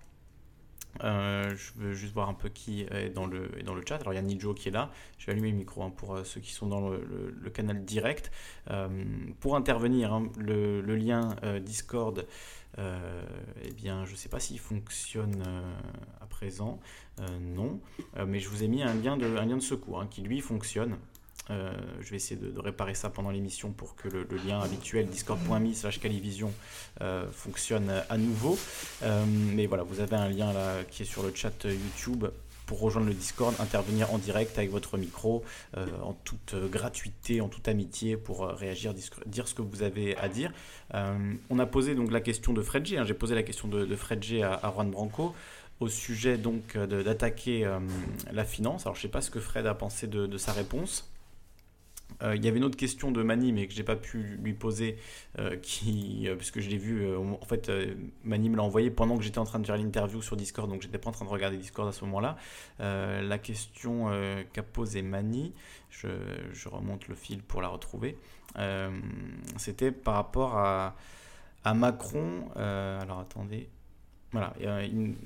Euh, 1.02 1.54
je 1.56 1.72
veux 1.76 1.92
juste 1.92 2.14
voir 2.14 2.28
un 2.28 2.34
peu 2.34 2.48
qui 2.48 2.82
est 2.82 3.10
dans 3.10 3.26
le, 3.26 3.48
dans 3.64 3.74
le 3.74 3.82
chat. 3.86 3.96
Alors 3.96 4.12
il 4.12 4.16
y 4.16 4.18
a 4.18 4.22
Nijo 4.22 4.54
qui 4.54 4.68
est 4.68 4.72
là. 4.72 4.90
Je 5.18 5.26
vais 5.26 5.32
allumer 5.32 5.50
le 5.50 5.56
micro 5.56 5.82
hein, 5.82 5.90
pour 5.90 6.14
euh, 6.14 6.24
ceux 6.24 6.40
qui 6.40 6.52
sont 6.52 6.66
dans 6.66 6.88
le, 6.88 7.50
canal 7.52 7.84
direct. 7.84 8.30
Euh, 8.70 8.88
pour 9.40 9.56
intervenir, 9.56 10.12
hein, 10.12 10.28
le, 10.38 10.80
lien 10.96 11.36
Discord, 11.60 12.26
eh 12.78 13.72
bien 13.72 14.04
je 14.04 14.12
ne 14.12 14.16
sais 14.16 14.28
pas 14.28 14.40
s'il 14.40 14.58
fonctionne 14.58 15.42
à 16.20 16.26
présent. 16.26 16.80
Non. 17.40 17.80
Mais 18.26 18.40
je 18.40 18.48
vous 18.48 18.62
ai 18.62 18.68
mis 18.68 18.82
un 18.82 18.94
lien 18.94 19.16
de, 19.16 19.26
un 19.36 19.44
lien 19.44 19.56
de 19.56 19.62
secours 19.62 20.00
hein, 20.00 20.08
qui 20.10 20.22
lui 20.22 20.40
fonctionne. 20.40 20.96
Euh, 21.50 21.72
je 22.00 22.10
vais 22.10 22.16
essayer 22.16 22.40
de, 22.40 22.58
réparer 22.58 22.94
ça 22.94 23.10
pendant 23.10 23.30
l'émission 23.30 23.70
pour 23.70 23.96
que 23.96 24.08
le, 24.08 24.26
lien 24.46 24.60
habituel 24.60 25.06
discord.me 25.06 25.72
slash 25.74 26.00
calivision 26.00 26.52
euh, 27.00 27.26
fonctionne 27.30 27.90
à 28.08 28.16
nouveau. 28.16 28.58
Euh, 29.02 29.24
mais 29.26 29.66
voilà, 29.66 29.82
vous 29.82 30.00
avez 30.00 30.16
un 30.16 30.28
lien 30.28 30.52
là 30.52 30.84
qui 30.90 31.02
est 31.02 31.06
sur 31.06 31.22
le 31.22 31.32
chat 31.34 31.64
YouTube 31.64 32.26
pour 32.66 32.80
rejoindre 32.80 33.08
le 33.08 33.14
Discord, 33.14 33.54
intervenir 33.60 34.14
en 34.14 34.16
direct 34.16 34.56
avec 34.56 34.70
votre 34.70 34.96
micro, 34.96 35.44
en 35.76 36.14
toute 36.24 36.54
gratuité, 36.70 37.42
en 37.42 37.48
toute 37.48 37.68
amitié, 37.68 38.16
pour 38.16 38.48
réagir, 38.48 38.94
dire 39.26 39.46
ce 39.46 39.52
que 39.52 39.60
vous 39.60 39.82
avez 39.82 40.16
à 40.16 40.30
dire. 40.30 40.50
On 40.94 41.58
a 41.58 41.66
posé 41.66 41.94
donc 41.94 42.10
la 42.10 42.22
question 42.22 42.54
de 42.54 42.62
Fred 42.62 42.86
G. 42.86 42.96
hein, 42.96 43.04
J'ai 43.04 43.12
posé 43.12 43.34
la 43.34 43.42
question 43.42 43.68
de, 43.68 43.84
de 43.84 43.96
Fred 43.96 44.22
G 44.22 44.42
à, 44.42 44.72
Juan 44.74 44.90
Branco 44.90 45.34
au 45.78 45.88
sujet 45.88 46.38
donc 46.38 46.78
d'attaquer 46.78 47.70
la 48.32 48.44
finance. 48.46 48.86
Alors 48.86 48.96
je 48.96 49.02
sais 49.02 49.08
pas 49.08 49.20
ce 49.20 49.30
que 49.30 49.40
Fred 49.40 49.66
a 49.66 49.74
pensé 49.74 50.06
de 50.06 50.38
sa 50.38 50.52
réponse. 50.52 51.13
Euh, 52.22 52.36
il 52.36 52.44
y 52.44 52.48
avait 52.48 52.58
une 52.58 52.64
autre 52.64 52.76
question 52.76 53.10
de 53.10 53.22
Mani, 53.22 53.52
mais 53.52 53.66
que 53.66 53.74
j'ai 53.74 53.82
pas 53.82 53.96
pu 53.96 54.38
lui 54.42 54.54
poser, 54.54 54.96
euh, 55.38 55.56
qui, 55.56 56.28
euh, 56.28 56.36
puisque 56.36 56.60
je 56.60 56.68
l'ai 56.70 56.78
vu, 56.78 57.14
en 57.16 57.44
fait, 57.46 57.70
Mani 58.24 58.48
me 58.48 58.56
l'a 58.56 58.62
envoyé 58.62 58.90
pendant 58.90 59.16
que 59.16 59.22
j'étais 59.22 59.38
en 59.38 59.44
train 59.44 59.58
de 59.58 59.66
faire 59.66 59.76
l'interview 59.76 60.22
sur 60.22 60.36
Discord, 60.36 60.68
donc 60.68 60.82
j'étais 60.82 60.98
pas 60.98 61.10
en 61.10 61.12
train 61.12 61.24
de 61.24 61.30
regarder 61.30 61.56
Discord 61.56 61.88
à 61.88 61.92
ce 61.92 62.04
moment-là. 62.04 62.36
La 62.78 63.38
question 63.38 64.10
qu'a 64.52 64.62
posée 64.62 65.02
Mani, 65.02 65.52
je, 65.90 66.08
remonte 66.68 67.08
le 67.08 67.14
fil 67.14 67.42
pour 67.42 67.62
la 67.62 67.68
retrouver, 67.68 68.16
c'était 69.56 69.92
par 69.92 70.14
rapport 70.14 70.56
à, 70.56 70.94
Macron. 71.74 72.48
alors 72.56 73.20
attendez. 73.20 73.68
Voilà, 74.32 74.52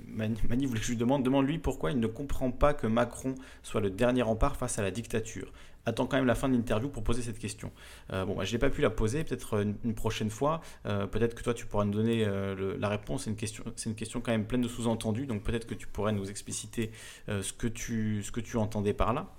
Mani 0.06 0.66
voulait 0.66 0.80
que 0.80 0.84
je 0.84 0.90
lui 0.90 0.98
demande, 0.98 1.22
demande-lui 1.22 1.58
pourquoi 1.58 1.92
il 1.92 1.98
ne 1.98 2.06
comprend 2.06 2.50
pas 2.50 2.74
que 2.74 2.86
Macron 2.86 3.34
soit 3.62 3.80
le 3.80 3.88
dernier 3.88 4.20
rempart 4.20 4.56
face 4.56 4.78
à 4.78 4.82
la 4.82 4.90
dictature 4.90 5.50
attends 5.88 6.06
quand 6.06 6.16
même 6.16 6.26
la 6.26 6.34
fin 6.34 6.48
de 6.48 6.54
l'interview 6.54 6.88
pour 6.88 7.02
poser 7.02 7.22
cette 7.22 7.38
question. 7.38 7.70
Euh, 8.12 8.24
bon, 8.24 8.34
bah, 8.34 8.44
je 8.44 8.52
n'ai 8.52 8.58
pas 8.58 8.70
pu 8.70 8.80
la 8.82 8.90
poser, 8.90 9.24
peut-être 9.24 9.60
une, 9.60 9.76
une 9.84 9.94
prochaine 9.94 10.30
fois. 10.30 10.60
Euh, 10.86 11.06
peut-être 11.06 11.34
que 11.34 11.42
toi, 11.42 11.54
tu 11.54 11.66
pourras 11.66 11.84
nous 11.84 11.92
donner 11.92 12.24
euh, 12.24 12.76
la 12.78 12.88
réponse. 12.88 13.24
C'est 13.24 13.30
une, 13.30 13.36
question, 13.36 13.64
c'est 13.76 13.90
une 13.90 13.96
question 13.96 14.20
quand 14.20 14.32
même 14.32 14.46
pleine 14.46 14.62
de 14.62 14.68
sous-entendus, 14.68 15.26
donc 15.26 15.42
peut-être 15.42 15.66
que 15.66 15.74
tu 15.74 15.86
pourrais 15.86 16.12
nous 16.12 16.30
expliciter 16.30 16.90
euh, 17.28 17.42
ce, 17.42 17.52
que 17.52 17.66
tu, 17.66 18.22
ce 18.22 18.30
que 18.32 18.40
tu 18.40 18.56
entendais 18.56 18.94
par 18.94 19.12
là. 19.12 19.34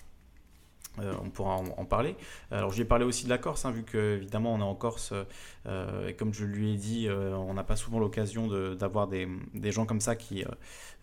Euh, 0.98 1.14
on 1.24 1.30
pourra 1.30 1.56
en, 1.56 1.86
parler. 1.86 2.16
Alors, 2.52 2.72
je 2.72 2.76
lui 2.78 2.82
ai 2.82 2.86
parlé 2.86 3.06
aussi 3.06 3.24
de 3.24 3.30
la 3.30 3.38
Corse, 3.38 3.64
hein, 3.64 3.72
vu 3.72 3.84
que 3.84 4.16
évidemment 4.18 4.54
on 4.54 4.60
est 4.60 4.64
en 4.64 4.76
Corse, 4.76 5.14
euh, 5.66 6.08
et 6.08 6.14
comme 6.14 6.34
je 6.34 6.44
lui 6.46 6.74
ai 6.74 6.78
dit, 6.78 7.08
euh, 7.08 7.36
on 7.36 7.54
n'a 7.54 7.64
pas 7.64 7.76
souvent 7.76 8.00
l'occasion 8.00 8.48
d'avoir 8.76 9.08
des, 9.08 9.28
gens 9.72 9.86
comme 9.86 10.02
ça, 10.02 10.16
qui, 10.16 10.44
euh, 10.44 10.48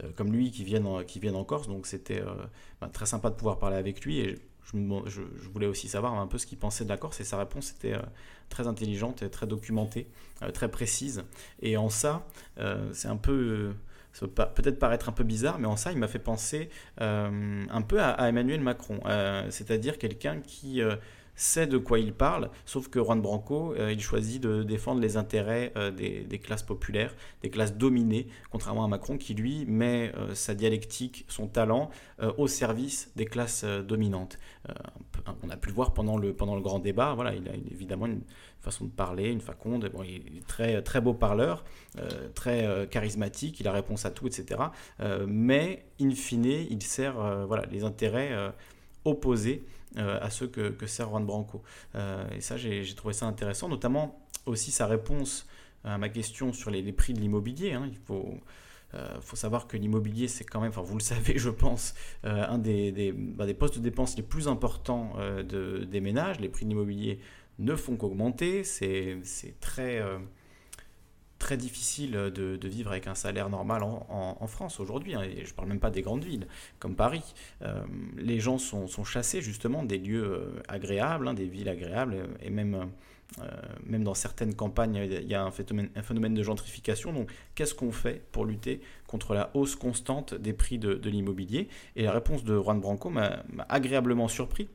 euh, 0.05 0.11
comme 0.15 0.33
lui, 0.33 0.51
qui 0.51 0.65
viennent, 0.65 0.87
en- 0.87 1.05
qui 1.05 1.19
viennent 1.19 1.37
en 1.37 1.45
Corse. 1.45 1.69
Donc, 1.69 1.87
c'était 1.87 2.21
euh, 2.21 2.35
bah, 2.81 2.91
très 2.93 3.07
sympa 3.07 3.31
de 3.31 3.37
pouvoir 3.37 3.59
parler 3.59 3.77
avec 3.77 4.05
lui. 4.05 4.19
Et 4.19 4.39
je, 4.73 5.21
voulais 5.53 5.67
aussi 5.67 5.89
savoir 5.89 6.15
un 6.15 6.27
peu 6.27 6.39
ce 6.39 6.47
qu'il 6.47 6.59
pensait 6.59 6.85
de 6.85 6.89
la 6.89 6.97
Corse, 6.97 7.21
et 7.21 7.25
sa 7.25 7.39
réponse 7.39 7.73
était 7.73 7.95
euh, 7.95 8.03
très 8.49 8.67
intelligente, 8.67 9.23
et 9.23 9.31
très 9.31 9.47
documentée, 9.47 10.09
euh, 10.43 10.51
très 10.51 10.71
précise. 10.71 11.25
Et 11.63 11.77
en 11.77 11.89
ça, 11.89 12.27
euh, 12.59 12.91
c'est 12.93 13.09
un 13.09 13.17
peu. 13.17 13.75
ça 14.13 14.27
peut 14.27 14.45
peut-être 14.55 14.79
paraître 14.79 15.09
un 15.09 15.13
peu 15.13 15.25
bizarre, 15.25 15.59
mais 15.59 15.67
en 15.67 15.77
ça, 15.77 15.93
il 15.93 15.99
m'a 15.99 16.09
fait 16.09 16.19
penser 16.19 16.71
un 16.99 17.83
peu 17.87 18.01
à, 18.01 18.29
Emmanuel 18.29 18.61
Macron, 18.61 19.01
c'est-à-dire 19.51 19.99
quelqu'un 19.99 20.41
qui 20.41 20.81
sait 21.37 21.67
de 21.67 21.79
quoi 21.79 21.99
il 21.99 22.13
parle, 22.13 22.51
sauf 22.65 22.89
que 22.89 22.99
Juan 22.99 23.21
Branco, 23.21 23.75
euh, 23.75 23.93
il 23.93 24.01
choisit 24.01 24.43
de 24.43 24.63
défendre 24.63 25.01
les 25.01 25.17
intérêts 25.19 25.73
euh, 25.77 25.91
des, 25.91 26.39
classes 26.39 26.63
populaires, 26.63 27.15
des 27.43 27.51
classes 27.51 27.77
dominées, 27.77 28.27
contrairement 28.51 28.85
à 28.85 28.89
Macron 28.89 29.19
qui, 29.19 29.35
lui, 29.35 29.67
met 29.67 30.13
euh, 30.17 30.35
sa 30.35 30.55
dialectique, 30.55 31.25
son 31.29 31.47
talent 31.47 31.91
au 32.39 32.49
service 32.49 33.13
des 33.15 33.27
classes 33.27 33.65
dominantes. 33.65 34.39
On 35.43 35.51
a 35.51 35.57
pu 35.57 35.69
le 35.69 35.75
voir 35.75 35.93
pendant 35.93 36.17
le, 36.17 36.33
pendant 36.33 36.55
le 36.55 36.63
grand 36.63 36.79
débat, 36.79 37.13
voilà, 37.15 37.35
il 37.35 37.47
a 37.47 37.55
évidemment 37.55 38.07
une 38.07 38.23
façon 38.61 38.87
de 38.87 38.91
parler, 38.91 39.31
une 39.31 39.43
faconde, 39.43 39.91
il 40.03 40.39
est 40.39 40.47
très, 40.47 40.81
très 40.81 41.03
beau 41.03 41.13
parleur, 41.13 41.63
très 42.35 42.89
charismatique, 42.91 43.61
il 43.61 43.69
a 43.69 43.73
réponse 43.73 44.07
à 44.07 44.11
tout, 44.11 44.27
etc. 44.27 44.61
Mais, 45.27 45.85
in 46.01 46.11
fine, 46.13 46.47
il 46.47 46.83
sert 46.83 47.47
voilà, 47.47 47.67
les 47.67 47.85
intérêts 47.85 48.33
opposés 49.05 49.63
euh, 49.99 50.19
à 50.21 50.31
ceux 50.31 50.47
que, 50.49 50.69
que 50.71 50.87
sert 50.87 51.09
Juan 51.09 51.25
Branco. 51.25 51.63
Euh, 51.95 52.29
et 52.31 52.41
ça, 52.41 52.57
j'ai 52.57 52.85
trouvé 52.95 53.15
ça 53.15 53.27
intéressant, 53.27 53.69
notamment 53.69 54.27
aussi 54.47 54.71
sa 54.71 54.87
réponse 54.87 55.47
à 55.85 55.99
ma 55.99 56.09
question 56.09 56.53
sur 56.53 56.71
les, 56.71 56.93
prix 56.93 57.13
de 57.15 57.21
l'immobilier. 57.21 57.73
hein. 57.73 57.87
Il 57.91 57.97
faut, 57.97 58.35
euh, 58.95 59.21
faut 59.21 59.37
savoir 59.37 59.67
que 59.67 59.77
l'immobilier, 59.77 60.29
c'est 60.29 60.45
quand 60.45 60.61
même, 60.61 60.71
enfin 60.71 60.83
vous 60.83 60.95
le 60.99 61.03
savez, 61.15 61.39
je 61.39 61.51
pense, 61.51 61.95
un 62.25 62.59
des, 62.59 63.13
bah, 63.13 63.47
des 63.47 63.55
postes 63.55 63.79
de 63.79 63.83
dépenses 63.83 64.17
les 64.17 64.23
plus 64.23 64.49
importants 64.49 65.15
de- 65.19 65.85
des 65.85 66.01
ménages. 66.01 66.41
Les 66.41 66.49
prix 66.49 66.65
de 66.65 66.71
l'immobilier 66.71 67.21
ne 67.59 67.75
font 67.75 67.97
qu'augmenter. 67.97 68.65
C'est 68.65 69.21
très, 69.61 70.03
très 71.39 71.57
difficile 71.57 72.13
de, 72.13 72.69
vivre 72.69 72.91
avec 72.91 73.07
un 73.07 73.15
salaire 73.15 73.49
normal 73.49 73.83
en, 73.83 74.47
France 74.47 74.81
aujourd'hui. 74.81 75.15
hein, 75.15 75.23
et 75.23 75.45
je 75.45 75.51
ne 75.51 75.55
parle 75.55 75.69
même 75.69 75.81
pas 75.81 75.91
des 75.91 76.03
grandes 76.03 76.25
villes 76.25 76.47
comme 76.79 76.97
Paris. 76.97 77.35
Euh, 77.63 77.83
les 78.17 78.41
gens 78.41 78.59
sont, 78.59 78.87
chassés 79.05 79.43
justement 79.43 79.83
des 79.83 79.99
lieux 79.99 80.25
euh, 80.25 80.63
agréables, 80.69 81.29
hein, 81.29 81.35
des 81.35 81.47
villes 81.47 81.69
agréables, 81.69 82.17
et 82.41 82.51
même, 82.51 82.91
euh, 83.41 83.45
même 83.85 84.05
dans 84.05 84.15
certaines 84.15 84.55
campagnes, 84.55 84.97
il 84.97 85.29
y 85.29 85.35
a 85.35 85.45
un 85.45 85.51
phénomène, 85.51 86.35
de 86.35 86.43
gentrification. 86.43 87.13
Donc, 87.13 87.31
qu'est-ce 87.55 87.75
qu'on 87.75 87.93
fait 87.93 88.23
pour 88.33 88.45
lutter 88.45 88.81
contre 89.07 89.35
la 89.35 89.51
hausse 89.55 89.77
constante 89.77 90.35
des 90.35 90.53
prix 90.53 90.79
de, 90.79 91.09
l'immobilier? 91.09 91.69
Et 91.97 92.03
la 92.03 92.13
réponse 92.13 92.45
de 92.45 92.57
Juan 92.57 92.81
Branco 92.81 93.11
m'a 93.11 93.45
agréablement 93.69 94.29
surpris 94.29 94.69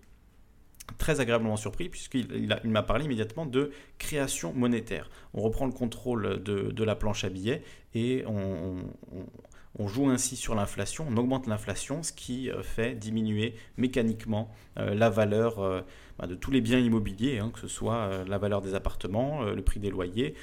très 0.97 1.19
agréablement 1.19 1.57
surpris 1.57 1.89
puisqu'il 1.89 2.57
m'a 2.65 2.83
parlé 2.83 3.05
immédiatement 3.05 3.45
de 3.45 3.71
création 3.97 4.53
monétaire. 4.53 5.09
On 5.33 5.41
reprend 5.41 5.65
le 5.65 5.71
contrôle 5.71 6.41
de, 6.43 6.83
la 6.83 6.95
planche 6.95 7.23
à 7.23 7.29
billets 7.29 7.63
et 7.93 8.23
on, 8.27 9.87
joue 9.87 10.09
ainsi 10.09 10.35
sur 10.35 10.55
l'inflation, 10.55 11.05
on 11.09 11.17
augmente 11.17 11.47
l'inflation, 11.47 12.03
ce 12.03 12.13
qui 12.13 12.49
euh, 12.49 12.61
fait 12.61 12.93
diminuer 12.93 13.55
mécaniquement 13.77 14.51
euh, 14.77 14.93
la 14.93 15.09
valeur 15.09 15.59
euh, 15.59 15.81
bah, 16.19 16.27
de 16.27 16.35
tous 16.35 16.51
les 16.51 16.61
biens 16.61 16.77
immobiliers, 16.79 17.39
hein, 17.39 17.51
que 17.53 17.59
ce 17.59 17.67
soit 17.67 18.23
la 18.27 18.37
valeur 18.37 18.61
des 18.61 18.75
appartements, 18.75 19.43
le 19.43 19.61
prix 19.61 19.79
des 19.79 19.89
loyers, 19.89 20.35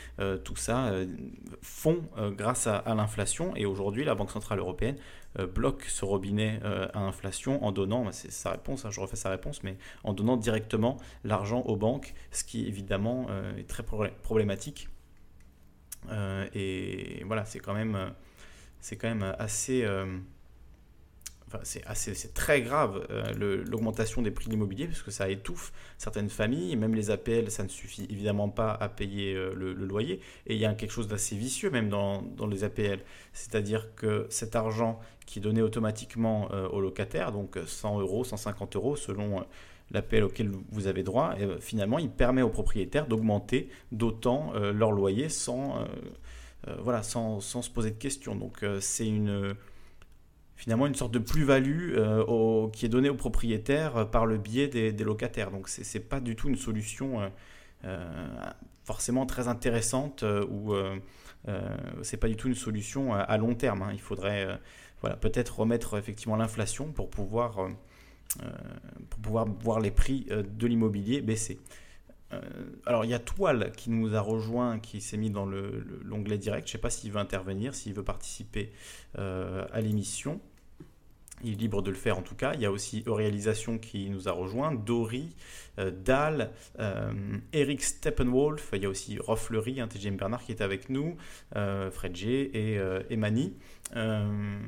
tout 0.44 0.56
ça 0.56 0.92
fond 1.62 2.02
grâce 2.36 2.66
à, 2.66 2.82
l'inflation. 2.94 3.54
Et 3.54 3.64
aujourd'hui, 3.64 4.04
la 4.04 4.14
Banque 4.14 4.30
Centrale 4.30 4.58
Européenne 4.58 4.96
bloque 5.46 5.84
ce 5.84 6.04
robinet 6.04 6.60
euh, 6.64 6.88
à 6.94 7.00
inflation 7.00 7.64
en 7.64 7.72
donnant, 7.72 8.04
bah, 8.04 8.12
c'est 8.12 8.30
sa 8.30 8.50
réponse, 8.50 8.84
hein, 8.84 8.90
je 8.90 9.00
refais 9.00 9.16
sa 9.16 9.30
réponse, 9.30 9.62
mais 9.62 9.76
en 10.04 10.12
donnant 10.12 10.36
directement 10.36 10.96
l'argent 11.24 11.60
aux 11.62 11.76
banques, 11.76 12.14
ce 12.30 12.44
qui 12.44 12.66
évidemment 12.66 13.26
euh, 13.30 13.56
est 13.56 13.68
très 13.68 13.82
pro- 13.82 14.06
problématique. 14.22 14.88
Euh, 16.10 16.46
et 16.54 17.22
voilà, 17.26 17.44
c'est 17.44 17.58
quand 17.58 17.74
même, 17.74 17.94
euh, 17.94 18.08
c'est 18.80 18.96
quand 18.96 19.08
même 19.08 19.34
assez, 19.38 19.84
euh, 19.84 20.18
c'est 21.62 22.34
très 22.34 22.62
grave 22.62 23.06
euh, 23.10 23.64
l'augmentation 23.64 24.22
des 24.22 24.30
prix 24.30 24.46
de 24.46 24.50
l'immobilier 24.50 24.86
parce 24.86 25.02
que 25.02 25.10
ça 25.10 25.28
étouffe 25.28 25.72
certaines 25.96 26.28
familles, 26.28 26.76
même 26.76 26.94
les 26.94 27.10
APL, 27.10 27.50
ça 27.50 27.62
ne 27.62 27.68
suffit 27.68 28.06
évidemment 28.10 28.48
pas 28.48 28.72
à 28.72 28.88
payer 28.88 29.34
euh, 29.34 29.54
le, 29.54 29.72
loyer. 29.72 30.20
Et 30.46 30.54
il 30.54 30.60
y 30.60 30.66
a 30.66 30.74
quelque 30.74 30.90
chose 30.90 31.08
d'assez 31.08 31.36
vicieux 31.36 31.70
même 31.70 31.88
dans, 31.88 32.22
dans 32.22 32.46
les 32.46 32.64
APL, 32.64 33.00
c'est-à-dire 33.32 33.94
que 33.94 34.26
cet 34.30 34.56
argent 34.56 35.00
qui 35.26 35.38
est 35.38 35.42
donné 35.42 35.62
automatiquement 35.62 36.48
euh, 36.52 36.68
aux 36.68 36.80
locataires, 36.80 37.32
donc 37.32 37.58
100 37.64 38.00
euros, 38.00 38.24
150 38.24 38.76
euros 38.76 38.96
selon 38.96 39.44
l'APL 39.90 40.24
auquel 40.24 40.50
vous 40.70 40.86
avez 40.86 41.02
droit, 41.02 41.34
finalement 41.60 41.98
il 41.98 42.10
permet 42.10 42.42
aux 42.42 42.50
propriétaires 42.50 43.06
d'augmenter 43.06 43.70
d'autant 43.90 44.52
leur 44.52 44.92
loyer 44.92 45.30
sans, 45.30 45.82
voilà, 46.82 47.02
sans, 47.02 47.40
sans 47.40 47.62
se 47.62 47.70
poser 47.70 47.92
de 47.92 47.96
questions. 47.96 48.36
Donc 48.36 48.62
c'est 48.80 49.06
une 49.06 49.54
finalement 50.58 50.86
une 50.88 50.94
sorte 50.96 51.12
de 51.12 51.20
plus-value 51.20 51.94
euh, 51.96 52.68
qui 52.70 52.84
est 52.84 52.88
donnée 52.88 53.08
aux 53.08 53.14
propriétaires 53.14 53.96
euh, 53.96 54.04
par 54.04 54.26
le 54.26 54.36
biais 54.38 54.66
des, 54.66 54.92
locataires. 55.04 55.52
Donc 55.52 55.68
c'est 55.68 55.84
c'est 55.84 56.00
pas 56.00 56.20
du 56.20 56.34
tout 56.36 56.48
une 56.48 56.56
solution 56.56 57.30
forcément 58.84 59.24
très 59.24 59.46
intéressante 59.46 60.24
ou 60.50 60.74
c'est 62.02 62.16
pas 62.16 62.26
du 62.28 62.36
tout 62.36 62.48
une 62.48 62.56
solution 62.56 63.14
à, 63.14 63.36
long 63.38 63.54
terme. 63.54 63.82
hein. 63.82 63.90
Il 63.92 64.00
faudrait 64.00 64.44
euh, 64.46 64.56
voilà, 65.00 65.16
peut-être 65.16 65.60
remettre 65.60 65.96
effectivement 65.96 66.34
l'inflation 66.36 66.90
pour 66.92 67.08
pouvoir, 67.08 67.68
pour 69.10 69.20
pouvoir 69.20 69.46
voir 69.46 69.78
les 69.78 69.92
prix 69.92 70.26
de 70.28 70.66
l'immobilier 70.66 71.20
baisser. 71.22 71.60
Alors 72.84 73.04
il 73.04 73.10
y 73.10 73.14
a 73.14 73.20
Toile 73.20 73.70
qui 73.76 73.90
nous 73.90 74.14
a 74.16 74.20
rejoint, 74.20 74.80
qui 74.80 75.00
s'est 75.00 75.16
mis 75.16 75.30
dans 75.30 75.46
le- 75.46 75.70
le- 75.86 76.00
l'onglet 76.02 76.36
direct. 76.36 76.66
Je 76.66 76.72
ne 76.72 76.78
sais 76.78 76.82
pas 76.82 76.90
s'il 76.90 77.12
veut 77.12 77.20
intervenir, 77.20 77.74
s'il 77.76 77.94
veut 77.94 78.04
participer 78.04 78.72
à 79.14 79.80
l'émission. 79.80 80.40
Il 81.44 81.52
est 81.52 81.56
libre 81.56 81.82
de 81.82 81.90
le 81.90 81.96
faire 81.96 82.18
en 82.18 82.22
tout 82.22 82.34
cas. 82.34 82.54
Il 82.54 82.60
y 82.60 82.66
a 82.66 82.70
aussi 82.72 83.02
Euréalisation 83.06 83.78
qui 83.78 84.10
nous 84.10 84.28
a 84.28 84.32
rejoint, 84.32 84.72
Dory, 84.74 85.30
euh, 85.78 85.90
Dahl, 85.90 86.50
euh, 86.80 87.12
Eric 87.52 87.82
Steppenwolf. 87.82 88.70
Il 88.74 88.82
y 88.82 88.86
a 88.86 88.88
aussi 88.88 89.18
Rofflery, 89.18 89.80
hein, 89.80 89.88
TGM 89.88 90.16
Bernard 90.16 90.42
qui 90.42 90.52
est 90.52 90.60
avec 90.60 90.88
nous, 90.90 91.16
euh, 91.56 91.90
Fred 91.90 92.16
G 92.16 92.50
et, 92.54 92.80
et 93.10 93.16
Mani. 93.16 93.54
Euh, 93.96 94.58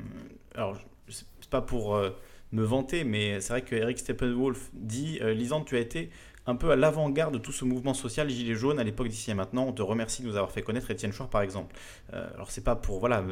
alors, 0.55 0.75
je- 0.75 0.81
c'est 1.13 1.49
pas 1.49 1.61
pour 1.61 1.99
me 2.53 2.63
vanter, 2.63 3.03
mais 3.03 3.41
c'est 3.41 3.53
vrai 3.53 3.61
que 3.63 3.75
Eric 3.75 3.99
Steppenwolf 3.99 4.69
dit 4.73 5.19
Lisande, 5.21 5.65
tu 5.65 5.75
as 5.75 5.79
été 5.79 6.09
un 6.47 6.55
peu 6.55 6.71
à 6.71 6.75
l'avant-garde 6.75 7.33
de 7.33 7.39
tout 7.39 7.51
ce 7.51 7.65
mouvement 7.65 7.93
social 7.93 8.29
Gilets 8.29 8.55
jaunes 8.55 8.79
à 8.79 8.83
l'époque 8.83 9.09
d'ici 9.09 9.29
et 9.29 9.33
maintenant. 9.33 9.65
On 9.67 9.73
te 9.73 9.81
remercie 9.81 10.21
de 10.23 10.27
nous 10.27 10.35
avoir 10.37 10.51
fait 10.51 10.61
connaître 10.61 10.89
Étienne 10.89 11.11
Chouard 11.11 11.29
par 11.29 11.41
exemple. 11.41 11.75
Alors 12.13 12.49
c'est 12.49 12.63
pas 12.63 12.75
pour 12.75 12.99
voilà 12.99 13.23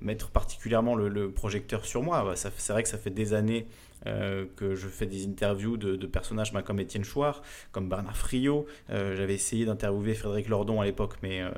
mettre 0.00 0.30
particulièrement 0.30 0.94
le, 0.94 1.30
projecteur 1.30 1.84
sur 1.84 2.02
moi. 2.02 2.36
Ça- 2.36 2.50
C'est 2.56 2.72
vrai 2.72 2.82
que 2.82 2.88
ça 2.88 2.98
fait 2.98 3.10
des 3.10 3.34
années 3.34 3.66
euh, 4.06 4.44
que 4.56 4.74
je 4.74 4.86
fais 4.88 5.06
des 5.06 5.26
interviews 5.26 5.76
de, 5.76 6.06
personnages 6.06 6.52
bah, 6.52 6.62
comme 6.62 6.78
Étienne 6.80 7.04
Chouard, 7.04 7.42
comme 7.72 7.88
Bernard 7.88 8.16
Friot. 8.16 8.66
Euh, 8.90 9.16
J'avais 9.16 9.34
essayé 9.34 9.64
d'interviewer 9.64 10.14
Frédéric 10.14 10.48
Lordon 10.48 10.80
à 10.80 10.84
l'époque, 10.84 11.14
mais 11.22 11.40
euh, 11.40 11.50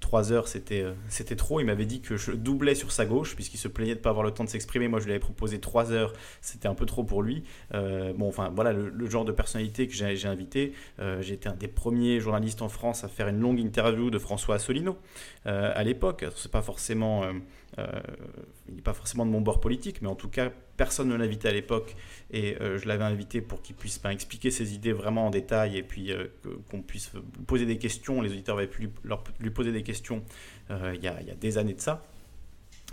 trois 0.00 0.32
heures 0.32 0.48
c'était 0.48 0.82
euh, 0.82 0.94
c'était 1.08 1.36
trop. 1.36 1.60
Il 1.60 1.66
m'avait 1.66 1.86
dit 1.86 2.00
que 2.00 2.16
je 2.16 2.32
doublais 2.32 2.74
sur 2.74 2.90
sa 2.90 3.06
gauche 3.06 3.36
puisqu'il 3.36 3.58
se 3.58 3.68
plaignait 3.68 3.94
de 3.94 3.98
ne 3.98 4.02
pas 4.02 4.10
avoir 4.10 4.24
le 4.24 4.32
temps 4.32 4.42
de 4.42 4.48
s'exprimer. 4.48 4.88
Moi 4.88 4.98
je 4.98 5.04
lui 5.04 5.12
avais 5.12 5.20
proposé 5.20 5.60
trois 5.60 5.92
heures, 5.92 6.12
c'était 6.40 6.66
un 6.66 6.74
peu 6.74 6.86
trop 6.86 7.04
pour 7.04 7.22
lui. 7.22 7.44
Bon, 7.72 8.26
enfin 8.28 8.50
voilà 8.54 8.72
le, 8.72 9.08
genre 9.08 9.24
de 9.24 9.32
personnalité 9.32 9.86
que 9.86 9.94
j'ai 9.94 10.26
invité. 10.28 10.72
J'ai 11.20 11.34
été 11.34 11.48
un 11.48 11.54
des 11.54 11.68
premiers 11.68 12.18
journalistes 12.20 12.62
en 12.62 12.68
France 12.68 13.04
à 13.04 13.08
faire 13.08 13.28
une 13.28 13.40
longue 13.40 13.60
interview 13.60 14.10
de 14.10 14.18
François 14.18 14.56
Asselineau 14.56 14.98
à 15.44 15.82
l'époque. 15.84 16.24
C'est 16.36 16.50
pas 16.50 16.62
forcément, 16.62 17.24
il 17.78 18.74
n'est 18.74 18.82
pas 18.82 18.92
forcément 18.92 19.24
de 19.24 19.30
mon 19.30 19.40
bord 19.40 19.60
politique, 19.60 20.02
mais 20.02 20.08
en 20.08 20.14
tout 20.14 20.28
cas 20.28 20.50
personne 20.76 21.08
ne 21.08 21.14
l'invitait 21.16 21.48
à 21.48 21.52
l'époque 21.52 21.94
et 22.30 22.56
euh, 22.60 22.78
je 22.78 22.88
l'avais 22.88 23.04
invité 23.04 23.40
pour 23.40 23.62
qu'il 23.62 23.76
puisse 23.76 24.00
ben, 24.00 24.10
expliquer 24.10 24.50
ses 24.50 24.74
idées 24.74 24.92
vraiment 24.92 25.26
en 25.26 25.30
détail 25.30 25.76
et 25.76 25.82
puis 25.82 26.12
euh, 26.12 26.26
qu'on 26.70 26.82
puisse 26.82 27.12
poser 27.46 27.66
des 27.66 27.78
questions. 27.78 28.20
Les 28.20 28.30
auditeurs 28.30 28.58
avaient 28.58 28.66
pu 28.66 28.82
lui, 28.82 28.90
leur- 29.04 29.24
lui 29.40 29.50
poser 29.50 29.72
des 29.72 29.82
questions 29.82 30.22
euh, 30.70 30.92
il, 30.94 31.02
y 31.02 31.08
a, 31.08 31.14
des 31.34 31.58
années 31.58 31.74
de 31.74 31.80
ça, 31.80 32.04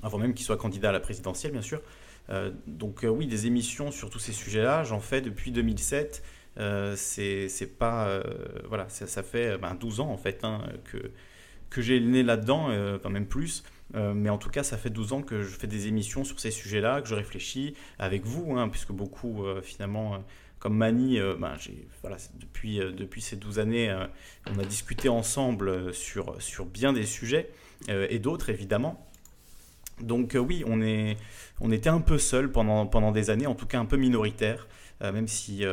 avant 0.03 0.17
même 0.17 0.33
qu'il 0.33 0.45
soit 0.45 0.57
candidat 0.57 0.89
à 0.89 0.91
la 0.91 0.99
présidentielle, 0.99 1.51
bien 1.51 1.61
sûr. 1.61 1.81
Euh, 2.29 2.51
donc 2.67 3.03
euh, 3.03 3.07
oui, 3.07 3.25
des 3.27 3.47
émissions 3.47 3.91
sur 3.91 4.09
tous 4.09 4.19
ces 4.19 4.33
sujets-là, 4.33 4.83
j'en 4.83 4.99
fais 4.99 5.21
depuis 5.21 5.51
2007. 5.51 6.23
Euh, 6.57 6.95
c'est 6.95 7.77
pas 7.77 8.07
euh, 8.07 8.21
voilà, 8.67 8.87
ça, 8.89 9.23
fait 9.23 9.57
ben, 9.57 9.75
12 9.75 9.99
ans 10.01 10.09
en 10.09 10.17
fait 10.17 10.43
hein, 10.43 10.61
que 10.85 11.11
que 11.69 11.81
j'ai 11.81 11.99
le 11.99 12.07
nez 12.07 12.23
là-dedans, 12.23 12.69
euh, 12.69 12.97
quand 13.01 13.11
même 13.11 13.27
plus. 13.27 13.63
Euh, 13.95 14.13
mais 14.13 14.29
en 14.29 14.37
tout 14.37 14.49
cas, 14.49 14.63
ça 14.63 14.77
fait 14.77 14.89
12 14.89 15.13
ans 15.13 15.21
que 15.21 15.41
je 15.41 15.49
fais 15.49 15.67
des 15.67 15.87
émissions 15.87 16.23
sur 16.23 16.39
ces 16.39 16.51
sujets-là, 16.51 17.01
que 17.01 17.07
je 17.07 17.15
réfléchis 17.15 17.75
avec 17.97 18.25
vous, 18.25 18.55
hein, 18.57 18.69
puisque 18.69 18.91
beaucoup, 18.91 19.45
euh, 19.45 19.61
finalement, 19.61 20.15
euh, 20.15 20.17
comme 20.59 20.75
Mani, 20.75 21.19
ben, 21.39 21.55
voilà, 22.01 22.17
depuis, 22.37 22.79
depuis 22.79 23.21
ces 23.21 23.37
12 23.37 23.59
années, 23.59 23.97
on 24.45 24.59
a 24.59 24.65
discuté 24.65 25.07
ensemble 25.07 25.93
sur, 25.93 26.41
sur 26.41 26.65
bien 26.65 26.91
des 26.91 27.05
sujets, 27.05 27.49
et 27.87 28.19
d'autres, 28.19 28.49
évidemment. 28.49 29.07
Donc 30.01 30.35
oui, 30.37 30.65
on, 30.67 30.81
est, 30.81 31.15
on 31.61 31.71
était 31.71 31.87
un 31.87 32.01
peu 32.01 32.17
seul 32.17 32.51
pendant, 32.51 32.87
pendant 32.87 33.13
des 33.13 33.29
années, 33.29 33.47
en 33.47 33.55
tout 33.55 33.67
cas 33.67 33.79
un 33.79 33.85
peu 33.85 33.95
minoritaire, 33.95 34.67
même 34.99 35.29
si 35.29 35.63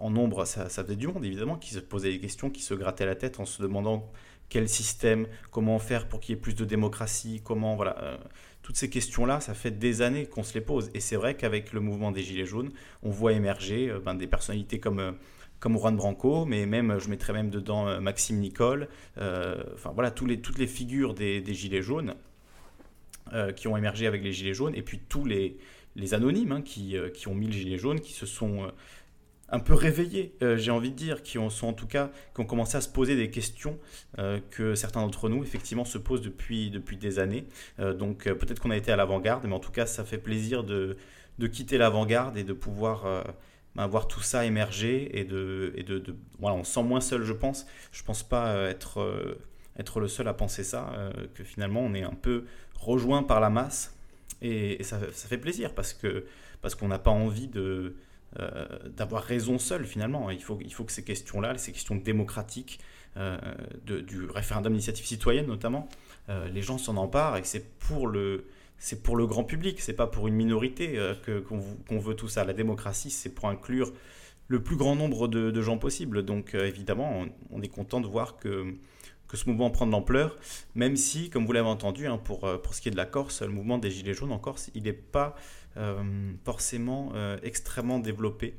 en 0.00 0.10
nombre, 0.10 0.44
ça, 0.44 0.68
ça 0.68 0.82
faisait 0.82 0.96
du 0.96 1.06
monde, 1.06 1.24
évidemment, 1.24 1.54
qui 1.54 1.72
se 1.74 1.78
posait 1.78 2.10
des 2.10 2.18
questions, 2.18 2.50
qui 2.50 2.62
se 2.62 2.74
grattait 2.74 3.06
la 3.06 3.14
tête 3.14 3.38
en 3.38 3.44
se 3.44 3.62
demandant 3.62 4.10
quel 4.52 4.68
système, 4.68 5.28
comment 5.50 5.78
faire 5.78 6.06
pour 6.06 6.20
qu'il 6.20 6.34
y 6.34 6.38
ait 6.38 6.40
plus 6.40 6.54
de 6.54 6.66
démocratie, 6.66 7.40
comment, 7.42 7.74
voilà. 7.74 7.96
euh, 8.02 8.18
toutes 8.60 8.76
ces 8.76 8.90
questions-là, 8.90 9.40
ça 9.40 9.54
fait 9.54 9.70
des 9.70 10.02
années 10.02 10.26
qu'on 10.26 10.42
se 10.42 10.52
les 10.52 10.60
pose. 10.60 10.90
Et 10.92 11.00
c'est 11.00 11.16
vrai 11.16 11.38
qu'avec 11.38 11.72
le 11.72 11.80
mouvement 11.80 12.12
des 12.12 12.22
Gilets 12.22 12.44
jaunes, 12.44 12.70
on 13.02 13.08
voit 13.08 13.32
émerger 13.32 13.88
euh, 13.88 13.98
ben, 13.98 14.14
des 14.14 14.26
personnalités 14.26 14.78
comme, 14.78 14.98
euh, 14.98 15.12
comme 15.58 15.78
Juan 15.78 15.96
Branco, 15.96 16.44
mais 16.44 16.66
même, 16.66 16.98
je 16.98 17.08
mettrais 17.08 17.32
même 17.32 17.48
dedans 17.48 17.98
Maxime 18.00 18.40
Nicole, 18.40 18.88
enfin 19.16 19.92
voilà, 19.94 20.10
tous 20.10 20.26
les, 20.26 20.40
toutes 20.40 20.58
les 20.58 20.66
figures 20.66 21.14
des, 21.14 21.42
Gilets 21.54 21.82
jaunes 21.82 22.14
qui 23.54 23.68
ont 23.68 23.76
émergé 23.76 24.08
avec 24.08 24.24
les 24.24 24.32
Gilets 24.32 24.54
jaunes, 24.54 24.74
et 24.74 24.82
puis 24.82 24.98
tous 25.08 25.24
les, 25.24 25.56
anonymes 26.12 26.50
hein, 26.50 26.62
qui, 26.62 26.96
qui 27.14 27.28
ont 27.28 27.34
mis 27.34 27.46
le 27.46 27.52
Gilet 27.52 27.78
jaune, 27.78 28.00
qui 28.00 28.12
se 28.12 28.26
sont 28.26 28.72
un 29.52 29.60
peu 29.60 29.74
réveillés, 29.74 30.34
euh, 30.42 30.56
j'ai 30.56 30.70
envie 30.70 30.90
de 30.90 30.96
dire, 30.96 31.22
qui 31.22 31.38
ont, 31.38 31.50
sont 31.50 31.68
en 31.68 31.72
tout 31.74 31.86
cas, 31.86 32.10
qui 32.34 32.40
ont 32.40 32.46
commencé 32.46 32.78
à 32.78 32.80
se 32.80 32.88
poser 32.88 33.16
des 33.16 33.30
questions 33.30 33.78
euh, 34.18 34.40
que 34.50 34.74
certains 34.74 35.02
d'entre 35.02 35.28
nous, 35.28 35.42
effectivement, 35.44 35.84
se 35.84 35.98
posent 35.98 36.22
depuis, 36.22 36.70
depuis 36.70 36.96
des 36.96 37.18
années. 37.18 37.46
Euh, 37.78 37.92
donc 37.92 38.24
peut-être 38.24 38.60
qu'on 38.60 38.70
a 38.70 38.76
été 38.76 38.90
à 38.90 38.96
l'avant-garde, 38.96 39.44
mais 39.46 39.54
en 39.54 39.60
tout 39.60 39.70
cas, 39.70 39.84
ça 39.84 40.04
fait 40.04 40.16
plaisir 40.16 40.64
de, 40.64 40.96
de 41.38 41.46
quitter 41.46 41.76
l'avant-garde 41.76 42.38
et 42.38 42.44
de 42.44 42.54
pouvoir 42.54 43.24
ben, 43.76 43.86
voir 43.86 44.08
tout 44.08 44.22
ça 44.22 44.46
émerger 44.46 45.18
et 45.18 45.24
de, 45.24 45.74
et 45.76 45.82
de, 45.82 46.02
voilà, 46.40 46.56
on 46.56 46.64
se 46.64 46.72
sent 46.72 46.82
moins 46.82 47.02
seul, 47.02 47.22
je 47.22 47.34
pense. 47.34 47.66
Je 47.92 48.02
pense 48.02 48.22
pas 48.22 48.54
être, 48.70 49.36
être 49.78 50.00
le 50.00 50.08
seul 50.08 50.28
à 50.28 50.34
penser 50.34 50.64
ça, 50.64 51.12
que 51.34 51.44
finalement, 51.44 51.80
on 51.80 51.92
est 51.92 52.04
un 52.04 52.14
peu 52.14 52.46
rejoint 52.74 53.22
par 53.22 53.38
la 53.38 53.50
masse 53.50 53.94
et, 54.40 54.80
et 54.80 54.82
ça, 54.82 54.98
ça 55.12 55.28
fait 55.28 55.38
plaisir 55.38 55.74
parce 55.74 55.92
que 55.92 56.24
parce 56.62 56.74
qu'on 56.76 56.88
n'a 56.88 56.98
pas 56.98 57.10
envie 57.10 57.48
de 57.48 57.96
euh, 58.40 58.64
d'avoir 58.96 59.22
raison 59.22 59.58
seul 59.58 59.84
finalement. 59.84 60.30
Il 60.30 60.42
faut, 60.42 60.58
il 60.62 60.72
faut 60.72 60.84
que 60.84 60.92
ces 60.92 61.04
questions-là, 61.04 61.58
ces 61.58 61.72
questions 61.72 61.96
démocratiques, 61.96 62.80
euh, 63.18 63.36
de- 63.84 64.00
du 64.00 64.24
référendum 64.24 64.72
d'initiative 64.72 65.04
citoyenne 65.04 65.46
notamment, 65.46 65.86
euh, 66.30 66.48
les 66.48 66.62
gens 66.62 66.78
s'en 66.78 66.96
emparent 66.96 67.36
et 67.36 67.44
c'est 67.44 67.76
pour 67.78 68.06
le 68.06 68.46
c'est 68.78 69.02
pour 69.02 69.16
le 69.16 69.26
grand 69.26 69.44
public, 69.44 69.80
c'est 69.80 69.92
pas 69.92 70.06
pour 70.08 70.26
une 70.28 70.34
minorité 70.34 70.98
que 71.24 71.38
qu'on 71.38 71.98
veut 72.00 72.16
tout 72.16 72.26
ça. 72.26 72.44
La 72.44 72.52
démocratie, 72.52 73.10
c'est 73.10 73.28
pour 73.28 73.48
inclure 73.48 73.92
le 74.48 74.60
plus 74.60 74.74
grand 74.74 74.96
nombre 74.96 75.28
de, 75.28 75.62
gens 75.62 75.78
possible. 75.78 76.24
Donc 76.24 76.54
évidemment, 76.54 77.24
on, 77.50 77.62
est 77.62 77.68
content 77.68 78.00
de 78.00 78.08
voir 78.08 78.38
que 78.38 78.74
que 79.28 79.36
ce 79.36 79.48
mouvement 79.48 79.70
prend 79.70 79.86
de 79.86 79.92
l'ampleur, 79.92 80.36
même 80.74 80.96
si, 80.96 81.30
comme 81.30 81.46
vous 81.46 81.52
l'avez 81.52 81.68
entendu, 81.68 82.08
hein, 82.08 82.18
pour, 82.18 82.40
pour 82.60 82.74
ce 82.74 82.82
qui 82.82 82.88
est 82.88 82.90
de 82.90 82.96
la 82.96 83.06
Corse, 83.06 83.40
le 83.42 83.48
mouvement 83.48 83.78
des 83.78 83.90
Gilets 83.90 84.14
jaunes 84.14 84.32
en 84.32 84.38
Corse, 84.38 84.70
il 84.74 84.82
n'est 84.82 84.92
pas 84.92 85.36
forcément 86.44 87.12
euh, 87.14 87.38
extrêmement 87.42 87.98
développé. 87.98 88.54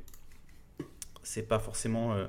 C'est 1.22 1.48
pas 1.48 1.58
forcément 1.58 2.12
euh, 2.14 2.26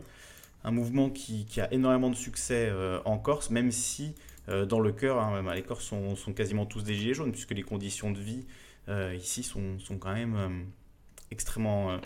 un 0.63 0.71
mouvement 0.71 1.09
qui, 1.09 1.45
a 1.59 1.71
énormément 1.71 2.09
de 2.09 2.15
succès 2.15 2.67
euh, 2.69 2.99
en 3.05 3.17
Corse, 3.17 3.51
même 3.51 3.71
si 3.71 4.15
euh, 4.49 4.65
dans 4.65 4.79
le 4.79 4.91
cœur, 4.91 5.19
hein, 5.19 5.53
les 5.53 5.63
Corses 5.63 5.85
sont, 5.85 6.33
quasiment 6.33 6.65
tous 6.65 6.83
des 6.83 6.95
Gilets 6.95 7.13
jaunes, 7.13 7.31
puisque 7.31 7.51
les 7.51 7.63
conditions 7.63 8.11
de 8.11 8.19
vie 8.19 8.45
euh, 8.89 9.15
ici 9.15 9.43
sont, 9.43 9.77
quand 9.99 10.13
même 10.13 10.35
euh, 10.35 10.49
extrêmement, 11.31 11.91
euh, 11.91 11.97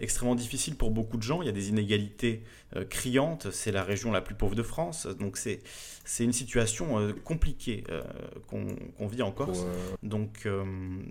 extrêmement 0.00 0.34
difficiles 0.34 0.76
pour 0.76 0.90
beaucoup 0.90 1.16
de 1.16 1.22
gens. 1.22 1.42
Il 1.42 1.46
y 1.46 1.48
a 1.48 1.52
des 1.52 1.68
inégalités 1.68 2.42
euh, 2.76 2.84
criantes, 2.84 3.50
c'est 3.50 3.72
la 3.72 3.82
région 3.82 4.10
la 4.10 4.20
plus 4.20 4.34
pauvre 4.34 4.54
de 4.54 4.62
France, 4.62 5.06
donc 5.06 5.36
c'est 5.36 5.60
c'est 6.04 6.24
une 6.24 6.32
situation 6.32 6.98
euh, 6.98 7.12
compliquée 7.12 7.84
euh, 7.90 8.02
qu'on 8.48 9.06
vit 9.06 9.22
en 9.22 9.30
Corse. 9.30 9.64
Donc, 10.02 10.48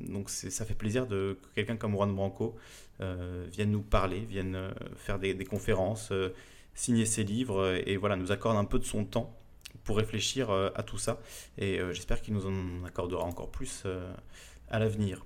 donc 0.07 0.29
ça 0.29 0.65
fait 0.65 0.73
plaisir 0.73 1.07
de, 1.07 1.37
que 1.41 1.47
quelqu'un 1.55 1.77
comme 1.77 1.93
Juan 1.93 2.13
Branco 2.13 2.55
vienne 2.99 3.71
nous 3.71 3.81
parler, 3.81 4.19
vienne 4.19 4.71
faire 4.97 5.19
des, 5.19 5.33
des 5.33 5.45
conférences, 5.45 6.11
signer 6.73 7.05
ses 7.05 7.23
livres 7.23 7.81
et 7.85 7.95
voilà, 7.95 8.17
nous 8.17 8.31
accorde 8.31 8.57
un 8.57 8.65
peu 8.65 8.77
de 8.77 8.83
son 8.83 9.05
temps 9.05 9.37
pour 9.85 9.97
réfléchir 9.97 10.51
à 10.51 10.83
tout 10.83 10.97
ça. 10.97 11.21
Et 11.57 11.79
j'espère 11.91 12.21
qu'il 12.21 12.33
nous 12.33 12.45
en 12.45 12.83
accordera 12.85 13.23
encore 13.23 13.51
plus 13.51 13.85
à 14.69 14.79
l'avenir. 14.79 15.25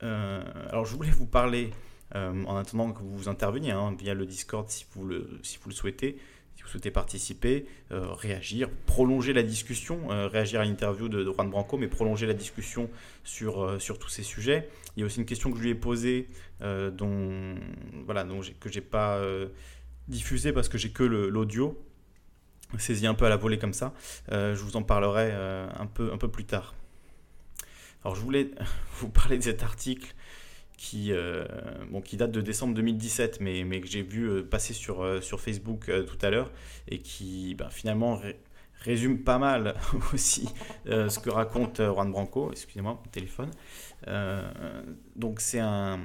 Alors, 0.00 0.84
je 0.84 0.94
voulais 0.94 1.10
vous 1.10 1.26
parler, 1.26 1.70
euh, 2.14 2.44
en 2.44 2.56
attendant 2.56 2.92
que 2.92 3.02
vous 3.02 3.28
interveniez 3.28 3.72
hein, 3.72 3.94
via 3.98 4.14
le 4.14 4.24
Discord 4.24 4.68
si 4.70 4.86
vous 4.92 5.04
le, 5.04 5.40
souhaitez, 5.70 6.18
si 6.56 6.62
vous 6.62 6.68
souhaitez 6.68 6.90
participer, 6.90 7.66
euh, 7.92 8.12
réagir, 8.12 8.70
prolonger 8.86 9.34
la 9.34 9.42
discussion, 9.42 10.10
euh, 10.10 10.26
réagir 10.26 10.60
à 10.60 10.64
l'interview 10.64 11.08
de, 11.08 11.24
Juan 11.24 11.50
Branco, 11.50 11.76
mais 11.76 11.88
prolonger 11.88 12.26
la 12.26 12.34
discussion 12.34 12.88
sur, 13.24 13.78
tous 14.00 14.08
ces 14.08 14.22
sujets. 14.22 14.68
Il 14.96 15.00
y 15.00 15.02
a 15.02 15.06
aussi 15.06 15.18
une 15.18 15.26
question 15.26 15.50
que 15.50 15.58
je 15.58 15.62
lui 15.62 15.70
ai 15.70 15.74
posée, 15.74 16.28
dont, 16.60 17.54
voilà, 18.06 18.24
dont 18.24 18.40
que 18.58 18.70
j'ai 18.70 18.80
pas 18.80 19.20
diffusée 20.08 20.52
parce 20.52 20.68
que 20.68 20.78
j'ai 20.78 20.90
que 20.90 21.04
l'audio, 21.04 21.78
saisi 22.78 23.06
un 23.06 23.14
peu 23.14 23.26
à 23.26 23.28
la 23.28 23.36
volée 23.36 23.58
comme 23.58 23.74
ça. 23.74 23.92
Je 24.30 24.60
vous 24.62 24.76
en 24.76 24.82
parlerai 24.82 25.30
un 25.32 25.86
peu 25.86 26.28
plus 26.28 26.44
tard. 26.46 26.74
Alors 28.04 28.14
je 28.16 28.20
voulais 28.22 28.50
vous 29.00 29.08
parler 29.08 29.38
de 29.38 29.42
cet 29.42 29.62
article 29.62 30.14
qui, 30.78 31.12
euh, 31.12 31.44
bon, 31.90 32.00
qui 32.00 32.16
date 32.16 32.30
de 32.32 32.40
décembre 32.40 32.72
2017, 32.74 33.40
mais, 33.40 33.64
mais 33.64 33.80
que 33.82 33.86
j'ai 33.88 34.02
vu 34.02 34.24
euh, 34.30 34.42
passer 34.42 34.72
sur, 34.72 35.02
euh, 35.02 35.20
sur 35.20 35.40
Facebook 35.40 35.90
tout 36.06 36.18
à 36.26 36.30
l'heure, 36.30 36.50
et 36.88 37.00
qui 37.00 37.54
ben, 37.54 37.68
finalement 37.68 38.16
ré- 38.16 38.38
résume 38.80 39.18
pas 39.24 39.38
mal 39.38 39.74
aussi 40.14 40.48
ce 40.86 41.18
que 41.18 41.28
raconte 41.30 41.82
Juan 41.82 42.10
Branco. 42.10 42.50
Excusez-moi, 42.52 42.92
mon 43.04 43.10
téléphone. 43.10 43.50
Donc 45.16 45.40
c'est 45.40 45.58
un, 45.60 46.00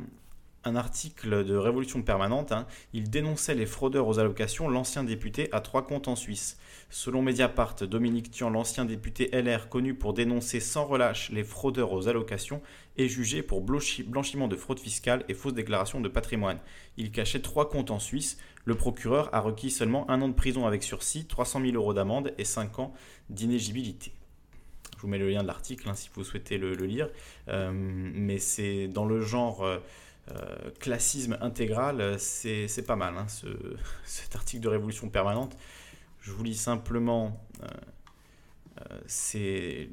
un 0.66 0.76
article 0.76 1.44
de 1.46 1.56
Révolution 1.56 2.02
Permanente. 2.02 2.52
hein. 2.52 2.66
Il 2.94 3.10
dénonçait 3.10 3.56
les 3.56 3.66
fraudeurs 3.66 4.08
aux 4.08 4.20
allocations, 4.20 4.70
l'ancien 4.70 5.04
député 5.04 5.50
à 5.52 5.60
trois 5.62 5.86
comptes 5.86 6.08
en 6.08 6.16
Suisse. 6.16 6.58
Selon 6.90 7.22
Mediapart, 7.22 7.76
Dominique 7.82 8.30
Tian, 8.32 8.50
l'ancien 8.50 8.86
député 8.86 9.30
LR 9.34 9.68
connu 9.68 9.94
pour 9.96 10.14
dénoncer 10.14 10.60
sans 10.60 10.86
relâche 10.86 11.32
les 11.32 11.44
fraudeurs 11.44 11.92
aux 11.92 12.08
allocations, 12.08 12.62
est 12.98 13.08
jugé 13.08 13.42
pour 13.42 13.62
blanchi- 13.66 14.04
blanchiment 14.04 14.48
de 14.48 14.56
fraude 14.56 14.80
fiscale 14.80 15.24
et 15.28 15.34
fausse 15.34 15.54
déclaration 15.56 16.00
de 16.02 16.08
patrimoine. 16.10 16.60
Il 16.98 17.12
cachait 17.12 17.42
trois 17.42 17.68
comptes 17.70 17.90
en 17.92 18.00
Suisse. 18.00 18.38
Le 18.66 18.76
procureur 18.76 19.34
a 19.34 19.40
requis 19.42 19.72
seulement 19.72 20.10
un 20.10 20.22
an 20.22 20.28
de 20.30 20.34
prison 20.34 20.68
avec 20.68 20.84
sursis, 20.84 21.26
300 21.26 21.62
000 21.62 21.74
euros 21.76 21.94
d'amende 21.94 22.34
et 22.38 22.46
5 22.46 22.78
ans 22.80 22.94
d'inéligibilité. 23.30 24.14
Je 24.96 25.02
vous 25.02 25.08
mets 25.08 25.18
le 25.18 25.30
lien 25.30 25.42
de 25.42 25.48
l'article 25.48 25.90
hein, 25.90 25.96
si 25.96 26.10
vous 26.14 26.24
souhaitez 26.24 26.58
le, 26.58 26.76
le 26.76 26.86
lire. 26.86 27.10
Euh, 27.50 27.72
mais 27.74 28.38
c'est 28.38 28.88
dans 28.88 29.06
le 29.06 29.20
genre 29.22 29.64
euh, 29.66 29.80
euh, 30.32 30.70
classisme 30.80 31.38
intégral, 31.42 32.00
euh, 32.02 32.16
c'est 32.18 32.86
pas 32.86 32.96
mal, 32.96 33.16
hein, 33.18 33.28
ce- 33.28 33.76
cet 34.06 34.36
article 34.36 34.62
de 34.64 34.70
Révolution 34.70 35.10
permanente. 35.10 35.58
Je 36.22 36.32
vous 36.32 36.44
lis 36.44 36.56
simplement 36.56 37.46
euh, 37.64 37.68
euh, 38.92 39.00
ces 39.08 39.90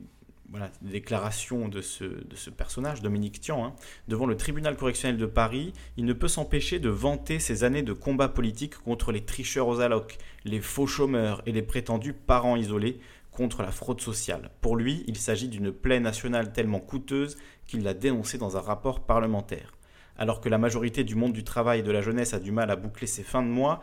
déclarations 0.82 1.68
de 1.68 1.80
ce, 1.80 2.04
de 2.04 2.34
ce 2.36 2.50
personnage, 2.50 3.02
Dominique 3.02 3.40
Tian. 3.40 3.64
hein. 3.64 3.74
Devant 4.08 4.26
le 4.26 4.36
tribunal 4.36 4.76
correctionnel 4.76 5.16
de 5.16 5.26
Paris, 5.26 5.72
il 5.96 6.04
ne 6.04 6.12
peut 6.12 6.26
s'empêcher 6.28 6.80
de 6.80 6.88
vanter 6.88 7.38
ses 7.38 7.62
années 7.62 7.82
de 7.84 7.92
combat 7.92 8.28
politique 8.28 8.76
contre 8.78 9.12
les 9.12 9.24
tricheurs 9.24 9.68
aux 9.68 9.80
allocs, 9.80 10.18
les 10.44 10.60
faux 10.60 10.86
chômeurs 10.88 11.40
et 11.46 11.52
les 11.52 11.62
prétendus 11.62 12.14
parents 12.14 12.56
isolés 12.56 12.98
contre 13.30 13.62
la 13.62 13.70
fraude 13.70 14.00
sociale. 14.00 14.50
Pour 14.60 14.76
lui, 14.76 15.04
il 15.06 15.16
s'agit 15.16 15.48
d'une 15.48 15.70
plaie 15.72 16.00
nationale 16.00 16.52
tellement 16.52 16.80
coûteuse 16.80 17.36
qu'il 17.68 17.84
l'a 17.84 17.94
dénoncée 17.94 18.38
dans 18.38 18.56
un 18.56 18.60
rapport 18.60 19.00
parlementaire. 19.06 19.72
Alors 20.20 20.42
que 20.42 20.50
la 20.50 20.59
majorité 20.59 21.02
du 21.02 21.14
monde 21.14 21.33
du 21.33 21.44
travail 21.44 21.80
et 21.80 21.83
de 21.83 21.90
la 21.90 22.02
jeunesse 22.02 22.35
a 22.35 22.40
du 22.40 22.52
mal 22.52 22.70
à 22.70 22.76
boucler 22.76 23.06
ses 23.06 23.22
fins 23.22 23.42
de 23.42 23.48
mois, 23.48 23.83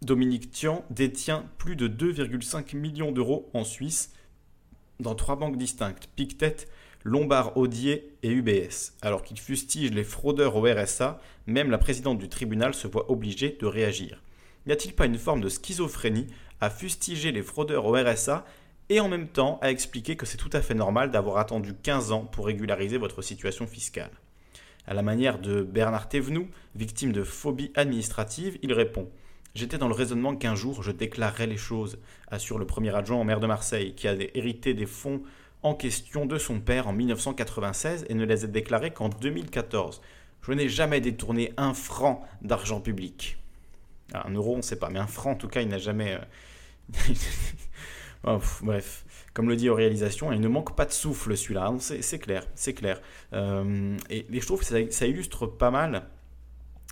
Dominique 0.00 0.50
Tian 0.50 0.82
détient 0.88 1.44
plus 1.58 1.76
de 1.76 1.88
2,5 1.88 2.74
millions 2.74 3.12
d'euros 3.12 3.50
en 3.52 3.62
Suisse 3.62 4.14
dans 4.98 5.14
trois 5.14 5.36
banques 5.36 5.58
distinctes, 5.58 6.08
Pictet, 6.16 6.56
Lombard 7.04 7.54
Odier 7.58 8.14
et 8.22 8.30
UBS. 8.30 8.94
Alors 9.02 9.22
qu'il 9.22 9.38
fustige 9.38 9.90
les 9.90 10.04
fraudeurs 10.04 10.56
au 10.56 10.62
RSA, 10.62 11.20
même 11.46 11.70
la 11.70 11.76
présidente 11.76 12.18
du 12.18 12.30
tribunal 12.30 12.72
se 12.72 12.88
voit 12.88 13.10
obligée 13.10 13.58
de 13.60 13.66
réagir. 13.66 14.22
N'y 14.64 14.72
a-t-il 14.72 14.94
pas 14.94 15.04
une 15.04 15.18
forme 15.18 15.42
de 15.42 15.50
schizophrénie 15.50 16.28
à 16.62 16.70
fustiger 16.70 17.30
les 17.30 17.42
fraudeurs 17.42 17.84
au 17.84 17.92
RSA 17.92 18.46
et 18.88 19.00
en 19.00 19.08
même 19.10 19.28
temps 19.28 19.58
à 19.60 19.70
expliquer 19.70 20.16
que 20.16 20.24
c'est 20.24 20.38
tout 20.38 20.50
à 20.54 20.62
fait 20.62 20.72
normal 20.72 21.10
d'avoir 21.10 21.36
attendu 21.36 21.74
15 21.74 22.10
ans 22.10 22.24
pour 22.24 22.46
régulariser 22.46 22.96
votre 22.96 23.20
situation 23.20 23.66
fiscale? 23.66 24.12
À 24.86 24.94
la 24.94 25.02
manière 25.02 25.38
de 25.38 25.62
Bernard 25.62 26.08
Thévenoud, 26.08 26.46
victime 26.74 27.12
de 27.12 27.22
phobie 27.22 27.70
administrative, 27.74 28.58
il 28.62 28.72
répond 28.72 29.08
J'étais 29.54 29.76
dans 29.76 29.88
le 29.88 29.94
raisonnement 29.94 30.34
qu'un 30.34 30.54
jour 30.54 30.82
je 30.82 30.90
déclarerai 30.90 31.46
les 31.46 31.58
choses, 31.58 31.98
assure 32.30 32.58
le 32.58 32.66
premier 32.66 32.94
adjoint 32.94 33.20
au 33.20 33.24
maire 33.24 33.40
de 33.40 33.46
Marseille, 33.46 33.94
qui 33.94 34.08
a 34.08 34.14
hérité 34.34 34.72
des 34.72 34.86
fonds 34.86 35.22
en 35.62 35.74
question 35.74 36.26
de 36.26 36.38
son 36.38 36.60
père 36.60 36.88
en 36.88 36.92
1996 36.92 38.06
et 38.08 38.14
ne 38.14 38.24
les 38.24 38.44
a 38.44 38.46
déclarés 38.48 38.92
qu'en 38.92 39.08
2014. 39.08 40.00
Je 40.42 40.52
n'ai 40.52 40.68
jamais 40.68 41.00
détourné 41.00 41.52
un 41.56 41.74
franc 41.74 42.26
d'argent 42.40 42.80
public. 42.80 43.36
Ah, 44.12 44.26
un 44.26 44.32
euro, 44.32 44.54
on 44.54 44.58
ne 44.58 44.62
sait 44.62 44.78
pas, 44.78 44.88
mais 44.90 44.98
un 44.98 45.06
franc, 45.06 45.32
en 45.32 45.36
tout 45.36 45.48
cas, 45.48 45.60
il 45.60 45.68
n'a 45.68 45.78
jamais. 45.78 46.18
euh, 48.26 48.38
bref, 48.62 49.04
comme 49.34 49.48
le 49.48 49.56
dit 49.56 49.68
aux 49.68 49.74
réalisations, 49.74 50.32
il 50.32 50.40
ne 50.40 50.48
manque 50.48 50.76
pas 50.76 50.84
de 50.84 50.92
souffle 50.92 51.36
celui-là, 51.36 51.72
c'est 51.78 52.18
clair, 52.18 52.46
c'est 52.54 52.74
clair. 52.74 53.00
Euh, 53.32 53.96
et, 54.10 54.26
je 54.30 54.46
trouve 54.46 54.60
que 54.60 54.66
ça, 54.66 54.76
ça 54.90 55.06
illustre 55.06 55.46
pas 55.46 55.70
mal 55.70 56.06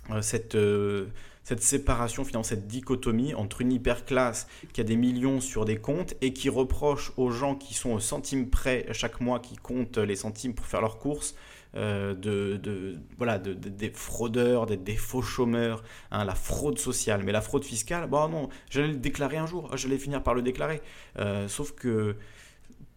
euh, 0.09 0.21
cette, 0.21 0.55
euh, 0.55 1.07
cette 1.43 1.61
séparation, 1.61 2.25
finalement, 2.25 2.43
cette 2.43 2.67
dichotomie 2.67 3.35
entre 3.35 3.61
une 3.61 3.71
hyperclasse 3.71 4.47
qui 4.73 4.81
a 4.81 4.83
des 4.83 4.95
millions 4.95 5.39
sur 5.39 5.65
des 5.65 5.77
comptes 5.77 6.15
et 6.21 6.33
qui 6.33 6.49
reproche 6.49 7.13
aux 7.17 7.29
gens 7.29 7.55
qui 7.55 7.75
sont 7.75 7.91
au 7.91 7.99
centime 7.99 8.49
près 8.49 8.87
chaque 8.91 9.21
mois, 9.21 9.39
qui 9.39 9.55
comptent 9.55 9.99
les 9.99 10.15
centimes 10.15 10.55
pour 10.55 10.65
faire 10.65 10.81
leurs 10.81 10.97
courses, 10.97 11.35
euh, 11.75 12.13
de, 12.13 12.99
voilà, 13.17 13.39
de- 13.39 13.53
de- 13.53 13.69
des 13.69 13.89
fraudeurs, 13.89 14.65
des, 14.65 14.75
des 14.77 14.95
faux 14.95 15.21
chômeurs, 15.21 15.83
hein, 16.11 16.25
la 16.25 16.35
fraude 16.35 16.77
sociale. 16.77 17.23
Mais 17.23 17.31
la 17.31 17.41
fraude 17.41 17.63
fiscale, 17.63 18.07
bon 18.09 18.27
non, 18.27 18.49
j'allais 18.69 18.89
le 18.89 18.95
déclarer 18.97 19.37
un 19.37 19.45
jour, 19.47 19.75
j'allais 19.77 19.97
finir 19.97 20.21
par 20.21 20.33
le 20.33 20.41
déclarer. 20.41 20.81
Euh, 21.19 21.47
sauf 21.47 21.71
que 21.73 22.15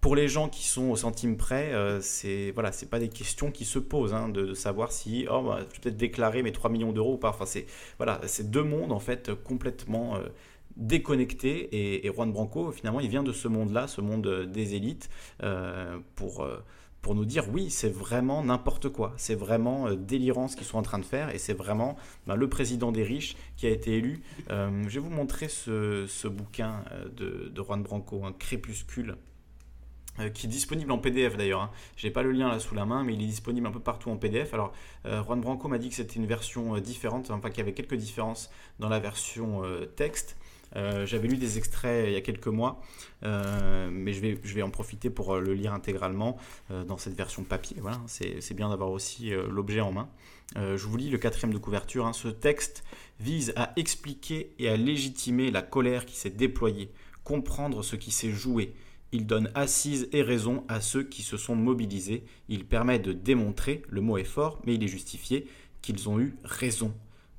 pour 0.01 0.17
les 0.17 0.29
gens 0.29 0.49
qui 0.49 0.67
sont 0.67 0.91
au 0.91 0.97
centime 0.97 1.37
près, 1.37 1.73
euh, 1.73 2.01
c'est 2.01 2.51
voilà, 2.51 2.73
pas 2.91 2.99
des 2.99 3.09
questions 3.09 3.51
qui 3.51 3.65
se 3.65 3.79
posent 3.79 4.13
hein, 4.13 4.29
de, 4.29 4.55
savoir 4.55 4.93
si 4.93 5.27
oh, 5.31 5.43
bah, 5.43 5.59
je 5.61 5.65
vais 5.65 5.81
peut-être 5.81 5.97
déclarer 5.97 6.43
mes 6.43 6.53
3 6.53 6.69
millions 6.71 6.93
d'euros 6.93 7.15
ou 7.15 7.19
pas. 7.19 7.31
Enfin, 7.31 7.47
c'est 7.47 7.67
voilà, 7.99 8.21
deux 8.43 8.65
mondes 8.65 8.93
en 8.93 8.99
fait 9.01 9.33
complètement 9.45 10.17
euh, 10.17 10.25
déconnectés. 10.77 12.05
Et, 12.05 12.11
Juan 12.13 12.33
Branco, 12.33 12.73
finalement, 12.73 13.01
il 13.01 13.09
vient 13.09 13.23
de 13.23 13.33
ce 13.33 13.47
monde-là, 13.49 13.87
ce 13.87 14.01
monde 14.01 14.47
des 14.53 14.75
élites, 14.75 15.09
pour 16.17 16.47
pour 17.05 17.15
nous 17.15 17.27
dire 17.27 17.45
oui, 17.53 17.69
c'est 17.69 17.91
vraiment 17.91 18.43
n'importe 18.43 18.89
quoi, 18.89 19.13
c'est 19.19 19.35
vraiment 19.35 19.89
euh, 19.89 19.95
délirant 19.95 20.49
ce 20.49 20.57
qu'ils 20.57 20.67
sont 20.67 20.79
en 20.79 20.83
train 20.83 20.99
de 20.99 21.05
faire, 21.05 21.33
et 21.35 21.39
c'est 21.39 21.53
vraiment 21.53 21.97
ben, 22.27 22.35
le 22.35 22.49
président 22.49 22.93
des 22.93 23.03
riches 23.05 23.37
qui 23.59 23.67
a 23.67 23.71
été 23.71 23.99
élu. 23.99 24.23
Euh, 24.51 24.83
je 24.89 24.95
vais 24.95 25.01
vous 25.01 25.15
montrer 25.15 25.49
ce, 25.49 26.07
ce 26.09 26.29
bouquin 26.29 26.83
euh, 26.93 27.51
de, 27.51 27.63
Juan 27.63 27.83
Branco, 27.83 28.25
un 28.25 28.33
crépuscule 28.33 29.17
qui 30.33 30.47
est 30.47 30.49
disponible 30.49 30.93
en 30.93 30.99
PDF 30.99 31.37
d'ailleurs. 31.37 31.63
Hein. 31.63 31.71
Je 31.97 32.07
n'ai 32.07 32.13
pas 32.13 32.23
le 32.23 32.31
lien 32.31 32.49
là 32.49 32.61
sous 32.61 32.77
la 32.77 32.87
main, 32.87 33.03
mais 33.03 33.15
il 33.15 33.23
est 33.23 33.27
disponible 33.27 33.67
un 33.67 33.73
peu 33.73 33.81
partout 33.81 34.11
en 34.11 34.17
PDF. 34.17 34.55
Alors, 34.55 34.73
Juan 35.05 35.41
Branco 35.41 35.67
m'a 35.67 35.79
dit 35.79 35.89
que 35.89 35.97
c'était 35.97 36.15
une 36.15 36.27
version 36.27 36.79
différente, 36.79 37.33
enfin 37.33 37.51
qu'il 37.51 37.59
y 37.59 37.63
avait 37.63 37.73
quelques 37.73 37.97
différences 37.97 38.49
dans 38.79 38.89
la 38.89 39.01
version 39.01 39.63
texte. 39.97 40.37
Euh, 40.77 41.07
J'avais 41.07 41.29
lu 41.29 41.37
des 41.37 41.59
extraits 41.59 42.07
il 42.09 42.13
y 42.13 42.17
a 42.17 42.21
quelques 42.21 42.49
mois, 42.49 42.81
euh, 43.23 43.89
mais 43.93 44.13
je 44.13 44.21
vais, 44.21 44.39
je 44.43 44.55
vais 44.55 44.63
en 44.63 44.71
profiter 44.71 45.11
pour 45.11 45.35
euh, 45.35 45.41
le 45.41 45.55
lire 45.55 45.73
intégralement 45.73 46.37
euh, 46.71 46.85
dans 46.85 46.99
cette 46.99 47.15
version 47.17 47.45
papier. 47.45 47.77
Voilà, 47.81 48.01
c'est 48.07 48.55
bien 48.55 48.69
d'avoir 48.69 48.91
aussi 48.91 49.33
euh, 49.33 49.47
l'objet 49.49 49.81
en 49.81 49.93
main. 49.93 50.09
Euh, 50.57 50.77
je 50.77 50.87
vous 50.87 50.97
lis 50.97 51.11
le 51.11 51.19
quatrième 51.19 51.53
de 51.55 51.59
couverture. 51.59 52.07
hein. 52.07 52.13
Ce 52.13 52.29
texte 52.29 52.85
vise 53.21 53.53
à 53.57 53.73
expliquer 53.77 54.55
et 54.59 54.69
à 54.69 54.77
légitimer 54.77 55.51
la 55.51 55.63
colère 55.63 56.07
qui 56.07 56.17
s'est 56.17 56.31
déployée, 56.31 56.91
comprendre 57.23 57.83
ce 57.83 57.97
qui 57.97 58.11
s'est 58.11 58.31
joué, 58.33 58.75
il 59.13 59.27
donne 59.27 59.51
assise 59.55 60.09
et 60.13 60.23
raison 60.23 60.65
à 60.69 60.81
ceux 60.81 61.05
qui 61.05 61.23
se 61.23 61.37
sont 61.37 61.55
mobilisés. 61.55 62.25
Il 62.49 62.67
permet 62.67 62.99
de 62.99 63.13
démontrer, 63.13 63.83
le 63.89 64.01
mot 64.01 64.19
est 64.19 64.25
fort, 64.25 64.61
mais 64.67 64.75
il 64.75 64.83
est 64.83 64.89
justifié, 64.89 65.47
qu'ils 65.83 66.09
ont 66.09 66.19
eu 66.19 66.35
raison. 66.43 66.93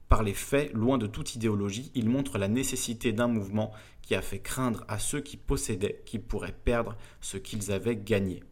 Par 0.10 0.22
les 0.22 0.34
faits, 0.34 0.72
loin 0.74 0.98
de 0.98 1.08
toute 1.08 1.36
idéologie, 1.36 1.92
il 1.96 2.10
montre 2.10 2.38
la 2.38 2.48
nécessité 2.48 3.12
d'un 3.12 3.28
mouvement 3.28 3.72
qui 4.02 4.14
a 4.16 4.22
fait 4.22 4.40
craindre 4.40 4.86
à 4.88 5.00
ceux 5.00 5.22
qui 5.22 5.36
possédaient 5.36 6.04
qu'ils 6.06 6.22
pourraient 6.22 6.56
perdre 6.64 6.96
ce 7.22 7.38
qu'ils 7.38 7.72
avaient 7.72 7.96
gagné. 7.96 8.44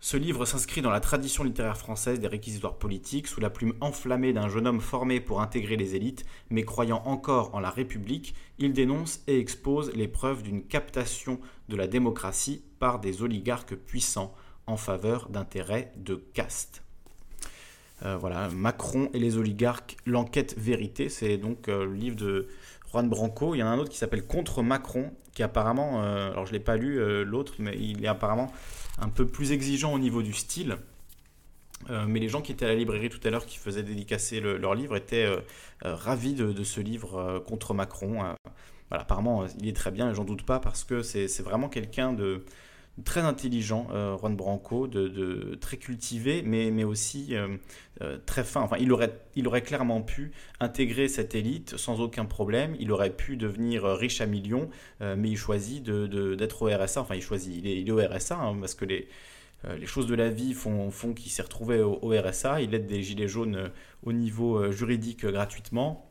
Ce 0.00 0.16
livre 0.16 0.44
s'inscrit 0.44 0.82
dans 0.82 0.90
la 0.90 1.00
tradition 1.00 1.42
littéraire 1.42 1.76
française 1.76 2.20
des 2.20 2.28
réquisitoires 2.28 2.78
politiques, 2.78 3.26
sous 3.26 3.40
la 3.40 3.50
plume 3.50 3.74
enflammée 3.80 4.32
d'un 4.32 4.48
jeune 4.48 4.66
homme 4.66 4.80
formé 4.80 5.20
pour 5.20 5.40
intégrer 5.40 5.76
les 5.76 5.96
élites, 5.96 6.24
mais 6.48 6.64
croyant 6.64 7.02
encore 7.06 7.54
en 7.54 7.60
la 7.60 7.70
République, 7.70 8.34
il 8.58 8.72
dénonce 8.72 9.22
et 9.26 9.38
expose 9.38 9.92
les 9.94 10.08
preuves 10.08 10.42
d'une 10.42 10.62
captation 10.62 11.40
de 11.68 11.76
la 11.76 11.88
démocratie 11.88 12.62
par 12.78 13.00
des 13.00 13.22
oligarques 13.22 13.74
puissants 13.74 14.34
en 14.66 14.76
faveur 14.76 15.28
d'intérêts 15.28 15.92
de 15.96 16.14
caste. 16.14 16.85
Euh, 18.04 18.16
voilà, 18.16 18.48
Macron 18.50 19.08
et 19.14 19.18
les 19.18 19.38
oligarques, 19.38 19.96
l'enquête 20.04 20.54
vérité, 20.58 21.08
c'est 21.08 21.38
donc 21.38 21.68
euh, 21.68 21.86
le 21.86 21.94
livre 21.94 22.16
de 22.16 22.46
Juan 22.90 23.08
Branco. 23.08 23.54
Il 23.54 23.58
y 23.58 23.62
en 23.62 23.66
a 23.66 23.70
un 23.70 23.78
autre 23.78 23.90
qui 23.90 23.96
s'appelle 23.96 24.26
Contre 24.26 24.62
Macron, 24.62 25.12
qui 25.32 25.42
apparemment, 25.42 26.02
euh, 26.02 26.30
alors 26.30 26.44
je 26.44 26.52
ne 26.52 26.58
l'ai 26.58 26.62
pas 26.64 26.76
lu 26.76 27.24
l'autre, 27.24 27.54
mais 27.58 27.76
il 27.78 28.04
est 28.04 28.08
apparemment 28.08 28.52
un 28.98 29.08
peu 29.08 29.26
plus 29.26 29.52
exigeant 29.52 29.94
au 29.94 29.98
niveau 29.98 30.22
du 30.22 30.32
style. 30.32 30.76
Mais 32.08 32.20
les 32.20 32.28
gens 32.28 32.40
qui 32.40 32.52
étaient 32.52 32.64
à 32.64 32.68
la 32.68 32.74
librairie 32.74 33.10
tout 33.10 33.20
à 33.22 33.30
l'heure, 33.30 33.44
qui 33.46 33.58
faisaient 33.58 33.82
dédicacer 33.82 34.40
le- 34.40 34.56
leur 34.56 34.74
livre, 34.74 34.96
étaient 34.96 35.30
ravis 35.82 36.32
de, 36.32 36.50
de 36.50 36.64
ce 36.64 36.80
livre 36.80 37.44
contre 37.46 37.74
Macron. 37.74 38.14
Voilà, 38.88 39.02
apparemment, 39.02 39.44
il 39.60 39.68
est 39.68 39.76
très 39.76 39.90
bien, 39.90 40.10
et 40.10 40.14
j'en 40.14 40.24
doute 40.24 40.44
pas, 40.44 40.58
parce 40.58 40.84
que 40.84 41.02
c'est 41.02 41.42
vraiment 41.42 41.68
quelqu'un 41.68 42.12
de 42.12 42.44
très 43.04 43.20
intelligent, 43.20 43.88
euh, 43.92 44.16
Juan 44.16 44.36
Branco, 44.36 44.86
de, 44.86 45.56
très 45.60 45.76
cultivé, 45.76 46.42
mais, 46.42 46.84
aussi 46.84 47.34
euh, 47.36 47.56
euh, 48.02 48.18
très 48.24 48.44
fin. 48.44 48.62
Enfin, 48.62 48.76
il 48.78 48.92
aurait, 48.92 49.12
il 49.34 49.46
aurait 49.46 49.62
clairement 49.62 50.02
pu 50.02 50.32
intégrer 50.60 51.08
cette 51.08 51.34
élite 51.34 51.76
sans 51.76 52.00
aucun 52.00 52.24
problème. 52.24 52.74
Il 52.80 52.92
aurait 52.92 53.14
pu 53.14 53.36
devenir 53.36 53.84
riche 53.84 54.20
à 54.20 54.26
millions, 54.26 54.70
mais 55.00 55.28
il 55.30 55.36
choisit 55.36 55.82
d'être 55.84 56.62
au 56.62 56.66
RSA. 56.66 57.00
Enfin, 57.00 57.14
il 57.14 57.22
choisit, 57.22 57.54
il 57.56 57.88
est, 57.88 57.90
au 57.90 57.98
RSA, 57.98 58.36
hein, 58.36 58.56
parce 58.60 58.74
que 58.74 58.84
les, 58.84 59.08
choses 59.84 60.06
de 60.06 60.14
la 60.14 60.28
vie 60.28 60.54
font, 60.54 60.90
font 60.90 61.12
qu'il 61.12 61.30
s'est 61.30 61.42
retrouvé 61.42 61.80
au, 61.80 62.08
RSA. 62.08 62.62
Il 62.62 62.74
aide 62.74 62.86
des 62.86 63.02
gilets 63.02 63.28
jaunes 63.28 63.70
au 64.04 64.12
niveau 64.12 64.70
juridique 64.72 65.26
gratuitement. 65.26 66.05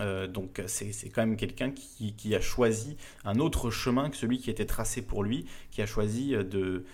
Euh, 0.00 0.26
donc 0.26 0.62
c'est 0.66 1.10
quand 1.10 1.22
même 1.22 1.36
quelqu'un 1.36 1.70
qui, 1.70 2.14
qui 2.14 2.34
a 2.34 2.40
choisi 2.40 2.96
un 3.24 3.38
autre 3.38 3.70
chemin 3.70 4.10
que 4.10 4.16
celui 4.16 4.38
qui 4.38 4.50
était 4.50 4.66
tracé 4.66 5.02
pour 5.02 5.22
lui, 5.22 5.46
qui 5.70 5.82
a 5.82 5.86
choisi 5.86 6.34
euh, 6.34 6.42
de, 6.42 6.84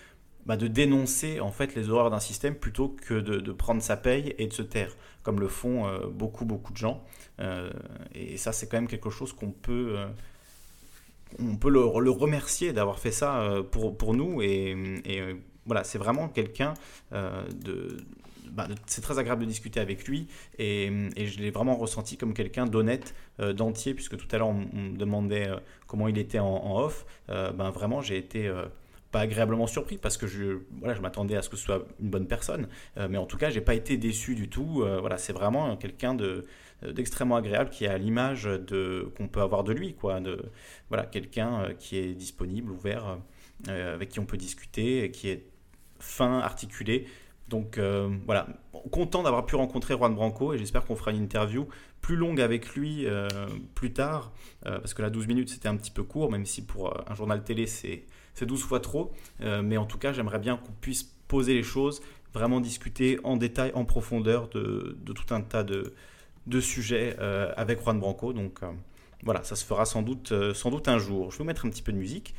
bah, 0.45 0.57
de 0.57 0.67
dénoncer 0.67 1.39
en 1.39 1.51
fait 1.51 1.75
les 1.75 1.89
horreurs 1.89 2.09
d'un 2.09 2.19
système 2.19 2.55
plutôt 2.55 2.89
que 2.89 3.13
de, 3.13 3.51
prendre 3.51 3.81
sa 3.81 3.97
paye 3.97 4.35
et 4.37 4.47
de 4.47 4.53
se 4.53 4.61
taire, 4.61 4.95
comme 5.23 5.39
le 5.39 5.47
font 5.47 5.87
euh, 5.87 6.07
beaucoup 6.07 6.45
beaucoup 6.45 6.73
de 6.73 6.77
gens. 6.77 7.03
Et 8.15 8.37
ça 8.37 8.51
c'est 8.51 8.67
quand 8.67 8.77
même 8.77 8.87
quelque 8.87 9.11
chose 9.11 9.31
qu'on 9.31 9.51
peut 9.51 9.95
on 11.37 11.55
peut 11.55 11.69
le, 11.69 11.81
le 11.99 12.09
remercier 12.09 12.73
d'avoir 12.73 12.97
fait 12.97 13.11
ça 13.11 13.61
pour, 13.69 13.95
pour 13.95 14.15
nous 14.15 14.41
et, 14.41 14.75
voilà 15.67 15.83
c'est 15.83 15.99
vraiment 15.99 16.29
quelqu'un 16.29 16.73
de 17.11 17.97
bah, 18.51 18.67
c'est 18.85 19.01
très 19.01 19.19
agréable 19.19 19.41
de 19.41 19.47
discuter 19.47 19.79
avec 19.79 20.07
lui 20.07 20.27
et, 20.57 20.91
je 21.17 21.39
l'ai 21.39 21.51
vraiment 21.51 21.75
ressenti 21.75 22.17
comme 22.17 22.33
quelqu'un 22.33 22.65
d'honnête, 22.65 23.13
euh, 23.39 23.53
d'entier, 23.53 23.93
puisque 23.93 24.17
tout 24.17 24.27
à 24.31 24.37
l'heure 24.37 24.49
on, 24.49 24.53
me 24.53 24.97
demandait 24.97 25.47
euh, 25.47 25.57
comment 25.87 26.07
il 26.07 26.17
était 26.17 26.39
en, 26.39 26.77
off. 26.77 27.05
Euh, 27.29 27.51
ben 27.51 27.69
vraiment 27.69 28.01
j'ai 28.01 28.17
été 28.17 28.51
pas 29.11 29.21
agréablement 29.21 29.67
surpris 29.67 29.97
parce 29.97 30.17
que 30.17 30.27
je, 30.27 30.59
voilà, 30.79 30.93
je 30.93 31.01
m'attendais 31.01 31.35
à 31.35 31.41
ce 31.41 31.49
que 31.49 31.55
ce 31.55 31.63
soit 31.63 31.85
une 32.01 32.09
bonne 32.09 32.27
personne, 32.27 32.67
mais 33.09 33.17
en 33.17 33.25
tout 33.25 33.37
cas 33.37 33.49
j'ai 33.49 33.61
pas 33.61 33.73
été 33.73 33.97
déçu 33.97 34.35
du 34.35 34.49
tout. 34.49 34.83
Voilà, 34.99 35.17
c'est 35.17 35.33
vraiment 35.33 35.75
quelqu'un 35.77 36.13
de 36.13 36.45
d'extrêmement 36.85 37.37
agréable 37.37 37.71
qui 37.71 37.87
a 37.87 37.97
l'image 37.97 38.43
de 38.43 39.11
qu'on 39.17 39.27
peut 39.27 39.41
avoir 39.41 39.63
de 39.63 39.73
lui 39.73 39.95
quoi 39.95 40.19
de 40.19 40.51
voilà 40.89 41.05
quelqu'un 41.05 41.69
qui 41.79 41.97
est 41.97 42.13
disponible 42.13 42.71
ouvert 42.71 43.17
avec 43.67 44.09
qui 44.09 44.19
on 44.19 44.25
peut 44.25 44.37
discuter 44.37 45.09
qui 45.09 45.29
est 45.29 45.47
fin 45.99 46.39
articulé 46.39 47.07
donc 47.47 47.77
euh, 47.77 48.09
voilà, 48.25 48.47
content 48.91 49.23
d'avoir 49.23 49.45
pu 49.45 49.55
rencontrer 49.55 49.95
Juan 49.95 50.13
Branco 50.13 50.53
et 50.53 50.57
j'espère 50.57 50.85
qu'on 50.85 50.95
fera 50.95 51.11
une 51.11 51.21
interview 51.23 51.67
plus 52.01 52.15
longue 52.15 52.41
avec 52.41 52.75
lui 52.75 53.05
euh, 53.05 53.27
plus 53.73 53.93
tard, 53.93 54.31
euh, 54.65 54.79
parce 54.79 54.93
que 54.93 55.01
là 55.01 55.09
12 55.09 55.27
minutes 55.27 55.49
c'était 55.49 55.69
un 55.69 55.77
petit 55.77 55.91
peu 55.91 56.03
court, 56.03 56.31
même 56.31 56.45
si 56.45 56.65
pour 56.65 56.93
un 57.09 57.15
journal 57.15 57.43
télé 57.43 57.65
c'est 57.65 58.05
c'est 58.33 58.45
12 58.45 58.61
fois 58.61 58.79
trop, 58.79 59.11
mais 59.39 59.77
en 59.77 59.85
tout 59.85 59.97
cas 59.97 60.13
j'aimerais 60.13 60.37
bien 60.37 60.57
qu'on 60.57 60.71
puisse 60.73 61.03
poser 61.27 61.55
les 61.55 61.63
choses, 61.63 62.01
vraiment 62.33 62.59
discuter 62.59 63.19
en 63.23 63.35
détail, 63.35 63.71
en 63.73 63.83
profondeur 63.83 64.47
de, 64.49 64.95
tout 65.05 65.33
un 65.33 65.41
tas 65.41 65.63
de, 65.63 65.91
sujets 66.59 67.17
avec 67.17 67.81
Juan 67.81 67.99
Branco, 67.99 68.33
donc 68.33 68.59
voilà, 69.23 69.41
ça 69.41 69.55
se 69.55 69.65
fera 69.65 69.85
sans 69.85 70.03
doute, 70.03 70.31
sans 70.53 70.69
doute 70.69 70.87
un 70.87 70.99
jour. 70.99 71.31
Je 71.31 71.37
vais 71.37 71.43
vous 71.43 71.47
mettre 71.47 71.65
un 71.65 71.69
petit 71.71 71.81
peu 71.81 71.91
de 71.91 71.97
musique. 71.97 72.35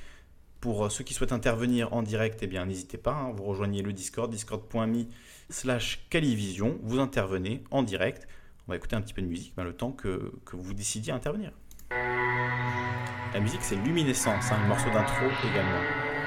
Pour 0.61 0.87
euh, 0.87 0.89
ceux 0.89 1.05
qui 1.05 1.15
souhaitent 1.15 1.33
intervenir 1.33 1.93
en 1.93 2.03
direct, 2.03 2.41
eh 2.43 2.47
bien, 2.47 2.67
n'hésitez 2.67 2.99
pas, 2.99 3.13
hein, 3.13 3.33
vous 3.33 3.45
rejoignez 3.45 3.83
le 3.83 3.93
Discord, 3.93 4.31
discord.me 4.31 5.05
slash 5.51 6.07
Calivision, 6.11 6.79
vous 6.83 6.99
intervenez 6.99 7.63
en 7.71 7.83
direct. 7.83 8.27
On 8.67 8.73
va 8.73 8.77
écouter 8.77 8.97
un 8.97 9.01
petit 9.01 9.15
peu 9.15 9.23
de 9.23 9.29
musique, 9.29 9.55
ben, 9.57 9.65
le 9.65 9.73
temps 9.73 9.93
que, 9.93 10.33
que 10.45 10.57
vous 10.57 10.75
décidiez 10.75 11.13
à 11.13 11.17
intervenir. 11.17 11.53
La 11.91 13.41
musique, 13.41 13.63
c'est 13.63 13.77
Luminescence, 13.77 14.51
hein, 14.51 14.59
un 14.65 14.67
morceau 14.67 14.91
d'intro 14.91 15.27
également. 15.49 16.18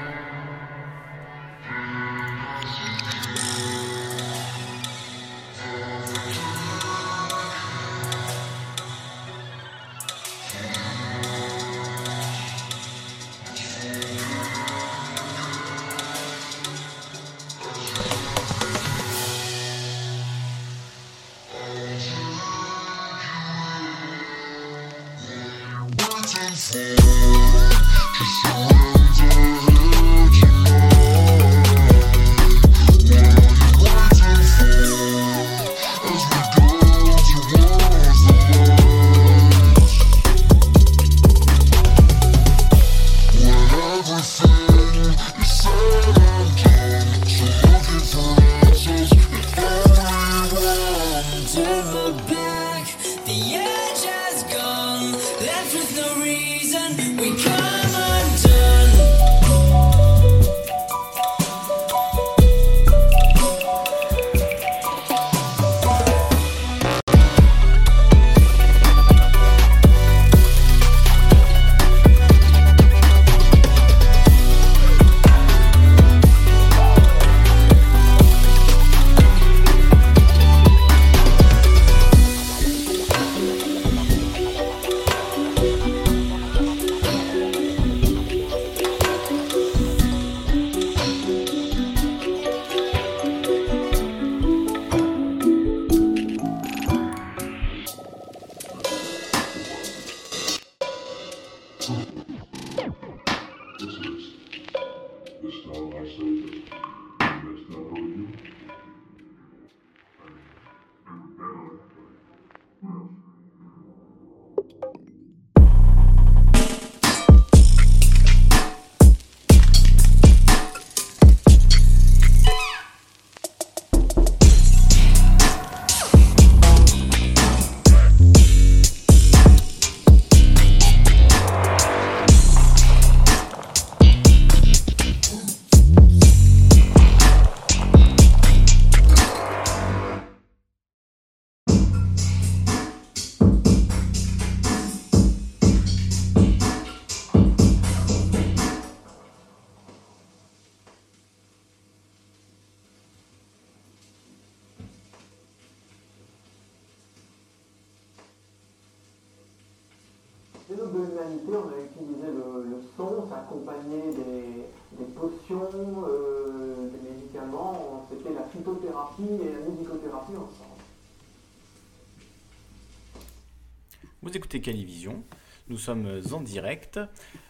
Écoutez 174.34 174.62
Calivision, 174.62 175.24
nous 175.68 175.78
sommes 175.78 176.22
en 176.32 176.40
direct. 176.40 177.00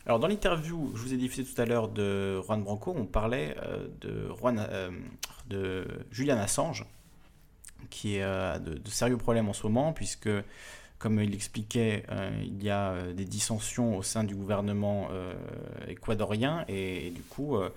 Alors 0.06 0.20
dans 0.20 0.28
l'interview, 0.28 0.92
je 0.96 1.02
vous 1.02 1.14
ai 1.14 1.18
diffusé 1.18 1.44
tout 1.44 1.62
à 1.62 1.66
l'heure 1.66 1.90
de 1.90 2.42
Juan 2.42 2.64
Branco, 2.64 2.94
on 2.98 3.06
parlait 3.06 3.56
euh, 3.64 3.88
de, 4.02 4.30
Juan, 4.40 4.66
euh, 4.68 4.90
de 5.48 5.86
Julian 6.12 6.38
Assange, 6.38 6.86
qui 7.92 8.20
a 8.20 8.58
de, 8.58 8.74
de 8.74 8.90
sérieux 8.90 9.18
problèmes 9.18 9.48
en 9.48 9.54
ce 9.54 9.64
moment, 9.64 9.94
puisque 9.94 10.30
comme 11.02 11.20
il 11.20 11.32
l'expliquait, 11.32 12.04
euh, 12.12 12.30
il 12.44 12.64
y 12.64 12.70
a 12.70 12.92
euh, 12.92 13.14
des 13.14 13.26
dissensions 13.26 13.98
au 13.98 14.04
sein 14.04 14.24
du 14.24 14.36
gouvernement 14.36 15.08
euh, 15.12 15.34
équadorien 15.88 16.64
et, 16.68 17.10
du 17.10 17.24
coup, 17.24 17.58
euh, 17.58 17.70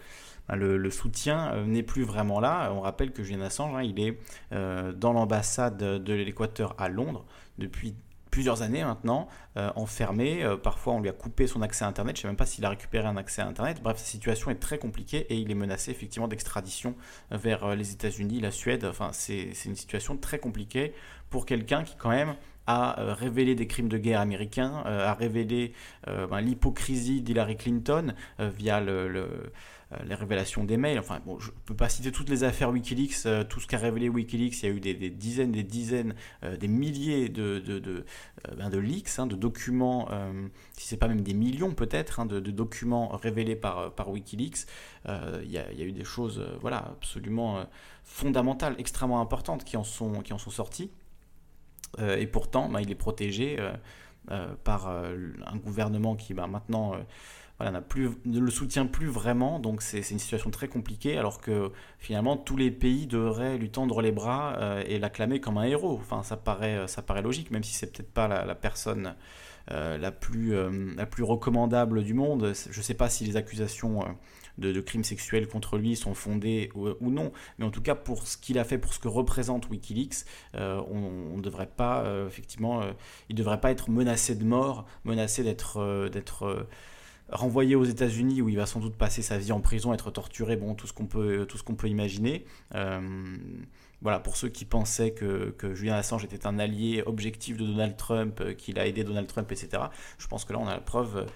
ben, 0.48 0.57
le, 0.57 0.90
soutien 0.90 1.52
euh, 1.55 1.64
n'est 1.64 1.82
plus 1.82 2.05
vraiment 2.05 2.38
là. 2.38 2.70
On 2.74 2.80
rappelle 2.80 3.12
que 3.12 3.22
Julian 3.22 3.40
Assange, 3.40 3.74
hein, 3.74 3.82
il 3.82 3.98
est 3.98 4.18
euh, 4.52 4.92
dans 4.92 5.14
l'ambassade 5.14 5.78
de 5.78 6.12
l'Équateur 6.12 6.74
à 6.78 6.88
Londres 6.88 7.24
depuis 7.57 7.94
plusieurs 8.35 8.62
années 8.62 8.82
maintenant, 8.82 9.28
euh, 9.57 9.70
enfermé. 9.76 10.43
Euh, 10.43 10.57
parfois, 10.57 10.95
on 10.95 11.01
lui 11.01 11.09
a 11.09 11.12
coupé 11.12 11.47
son 11.47 11.62
accès 11.62 11.85
à 11.85 11.89
Internet. 11.89 12.16
Je 12.16 12.18
ne 12.18 12.22
sais 12.22 12.26
même 12.26 12.37
pas 12.37 12.47
s'il 12.47 12.64
a 12.64 12.68
récupéré 12.68 13.07
un 13.07 13.16
accès 13.16 13.43
à 13.43 13.47
Internet. 13.47 13.80
Bref, 13.80 13.99
sa 13.99 14.07
situation 14.07 14.51
est 14.51 14.57
très 14.57 14.76
compliquée 14.76 15.24
et 15.30 15.37
il 15.37 15.53
est 15.53 15.55
menacé 15.55 15.93
effectivement 15.93 16.26
d'extradition 16.26 16.97
vers 17.30 17.62
euh, 17.62 17.74
les 17.76 17.93
États-Unis, 17.93 18.41
la 18.41 18.51
Suède. 18.51 18.87
Enfin, 18.87 19.11
c'est 19.12 19.53
une 19.66 19.76
situation 19.76 20.16
très 20.16 20.41
compliquée 20.41 20.95
pour 21.30 21.47
quelqu'un 21.47 21.85
qui, 21.85 21.95
quand 21.95 22.09
même, 22.09 22.35
a 22.66 22.97
révélé 23.14 23.55
des 23.55 23.68
crimes 23.68 23.89
de 23.89 23.99
guerre 23.99 24.20
américains, 24.20 24.82
a 24.87 25.12
révélé 25.12 25.74
ben, 26.07 26.41
l'hypocrisie 26.41 27.20
d'Hillary 27.20 27.59
Clinton 27.59 28.14
via 28.39 28.80
le, 28.80 29.53
les 30.07 30.14
révélations 30.14 30.64
des 30.64 30.76
mails. 30.76 30.99
Enfin, 30.99 31.20
bon, 31.24 31.38
je 31.38 31.49
ne 31.51 31.57
peux 31.66 31.74
pas 31.74 31.88
citer 31.88 32.12
toutes 32.12 32.28
les 32.28 32.45
affaires 32.45 32.70
Wikileaks, 32.70 33.26
euh, 33.26 33.45
tout 33.45 33.61
ce 33.61 33.66
qu'a 33.66 33.78
révélé 33.78 34.09
Wikileaks. 34.09 34.62
Il 34.62 34.68
y 34.68 34.72
a 34.72 34.74
eu 34.74 34.80
des, 34.80 35.11
dizaines, 35.11 35.53
des 35.53 35.62
dizaines, 35.62 36.14
euh, 36.42 36.57
des 36.57 36.68
milliers 36.68 37.28
de, 37.28 37.59
de, 37.59 37.78
de, 37.78 38.05
euh, 38.49 38.55
ben, 38.57 38.70
de 38.70 38.78
leaks, 38.78 39.18
hein, 39.18 39.26
de 39.26 39.36
documents, 39.36 40.09
euh, 40.11 40.49
si 40.76 40.88
c'est 40.88 40.97
pas 40.97 41.09
même 41.09 41.22
des 41.22 41.34
millions 41.34 41.74
peut-être, 41.74 42.20
hein, 42.20 42.26
de, 42.26 42.40
documents 42.40 43.09
révélés 43.09 43.57
par, 43.57 43.92
par 43.95 44.11
Wikileaks. 44.11 44.66
Euh, 45.09 45.42
Il 45.45 45.51
y, 45.51 45.59
a, 45.59 45.70
y 45.72 45.82
a 45.82 45.84
eu 45.84 45.92
des 45.92 46.05
choses 46.05 46.38
euh, 46.38 46.57
voilà, 46.61 46.78
absolument 46.78 47.59
euh, 47.59 47.64
fondamentales, 48.05 48.74
extrêmement 48.78 49.20
importantes 49.20 49.64
qui 49.64 49.76
en 49.76 49.84
sont, 49.84 50.20
qui 50.22 50.32
en 50.32 50.38
sont 50.38 50.51
sorties. 50.51 50.90
Euh, 51.99 52.16
et 52.16 52.26
pourtant, 52.26 52.68
ben, 52.68 52.80
il 52.80 52.90
est 52.90 52.97
protégé 52.97 53.57
euh, 53.59 53.72
euh, 54.30 54.55
par 54.64 54.88
euh, 54.88 55.32
un 55.47 55.57
gouvernement 55.57 56.16
qui 56.16 56.32
ben, 56.34 56.47
maintenant 56.47 56.95
euh, 56.95 56.99
n'a 57.61 57.80
plus, 57.80 58.11
ne 58.24 58.40
le 58.40 58.50
soutient 58.50 58.86
plus 58.86 59.07
vraiment. 59.07 59.59
Donc 59.59 59.82
c'est 59.82 60.11
une 60.11 60.18
situation 60.18 60.50
très 60.50 60.68
compliquée, 60.68 61.16
alors 61.18 61.40
que 61.40 61.72
finalement 61.98 62.36
tous 62.36 62.57
les 62.57 62.70
pays 62.70 63.07
devraient 63.07 63.59
lui 63.59 63.70
tendre 63.70 64.02
les 64.02 64.12
bras 64.12 64.57
euh, 64.59 64.82
et 64.86 64.98
l'acclamer 64.98 65.40
comme 65.40 65.59
un 65.59 65.64
héros. 65.64 65.98
Enfin, 66.00 66.22
ça 66.22 66.36
paraît, 66.36 66.86
ça 66.88 67.02
paraît 67.02 67.22
logique, 67.22 67.50
même 67.50 67.64
si 67.64 67.74
c'est 67.74 67.92
peut-être 67.92 68.12
pas 68.12 68.28
la, 68.28 68.55
personne 68.55 69.14
euh, 69.70 69.98
la, 69.98 70.11
plus, 70.11 70.55
euh, 70.55 70.92
la 70.96 71.07
plus 71.07 71.22
recommandable 71.22 72.02
du 72.02 72.14
monde. 72.14 72.52
Je 72.70 72.78
ne 72.78 72.82
sais 72.82 72.94
pas 72.94 73.09
si 73.09 73.24
les 73.24 73.36
accusations 73.36 74.02
euh, 74.02 74.12
de, 74.59 74.80
crimes 74.80 75.05
sexuels 75.05 75.48
contre 75.48 75.76
lui 75.76 75.96
sont 75.96 76.14
fondées 76.14 76.70
ou, 76.74 77.11
non, 77.11 77.32
mais 77.59 77.64
en 77.64 77.70
tout 77.70 77.82
cas 77.82 77.94
pour 77.94 78.26
ce 78.26 78.36
qu'il 78.36 78.59
a 78.59 78.64
fait, 78.64 78.78
pour 78.78 78.92
ce 78.94 78.98
que 78.98 79.09
représente 79.09 79.68
WikiLeaks, 79.68 80.24
euh, 80.55 80.80
on 80.90 81.38
devrait 81.38 81.70
pas, 81.74 82.02
euh, 82.05 82.28
effectivement, 82.28 82.82
euh, 82.82 82.92
il 83.28 83.34
ne 83.34 83.38
devrait 83.38 83.61
pas 83.61 83.70
être 83.70 83.90
menacé 83.90 84.34
de 84.34 84.44
mort, 84.44 84.86
menacé 85.05 85.42
d'être 85.42 85.78
euh, 85.78 86.09
d'être 86.09 86.44
euh, 86.44 86.68
renvoyé 87.31 87.75
aux 87.75 87.85
États-Unis 87.85 88.43
où 88.43 88.49
il 88.49 88.57
va 88.57 88.66
sans 88.66 88.81
doute 88.81 88.97
passer 88.97 89.22
sa 89.22 89.39
vie 89.39 89.53
en 89.53 89.61
prison, 89.61 89.95
être 89.95 90.11
torturé, 90.11 90.57
bon, 90.57 90.75
tout 90.75 90.87
ce 90.87 90.93
qu'on 90.93 91.07
peut, 91.07 91.47
tout 91.47 91.59
ce 91.59 91.62
qu'on 91.62 91.75
peut 91.75 91.89
imaginer. 91.89 92.45
Euh, 92.75 93.37
voilà, 94.03 94.20
pour 94.20 94.37
ceux 94.37 94.49
qui 94.49 94.64
pensaient 94.64 95.12
que, 95.12 95.51
que 95.57 95.75
Julian 95.75 95.95
Assange 95.95 96.25
était 96.25 96.47
un 96.47 96.59
allié 96.59 97.03
objectif 97.07 97.57
de 97.57 97.64
Donald 97.64 97.97
Trump, 97.97 98.41
euh, 98.41 98.53
qu'il 98.53 98.79
a 98.79 98.87
aidé 98.87 99.05
Donald 99.05 99.27
Trump, 99.27 99.51
etc., 99.51 99.85
je 100.18 100.27
pense 100.27 100.45
que 100.45 100.53
là, 100.53 100.59
on 100.59 100.66
a 100.66 100.75
la 100.75 100.81
preuve 100.81 101.16
euh, 101.16 101.27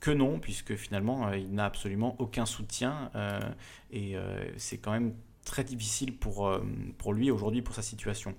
que 0.00 0.10
non, 0.10 0.38
puisque 0.38 0.76
finalement, 0.76 1.32
il 1.32 1.52
n'a 1.54 1.64
absolument 1.64 2.14
aucun 2.20 2.46
soutien, 2.46 3.10
et 3.90 4.14
c'est 4.56 4.78
quand 4.78 4.92
même 4.92 5.12
très 5.44 5.64
difficile 5.64 6.16
pour, 6.16 6.56
pour 6.98 7.12
lui 7.12 7.32
aujourd'hui, 7.32 7.62
pour 7.62 7.74
sa 7.74 7.82
situation. 7.82 8.36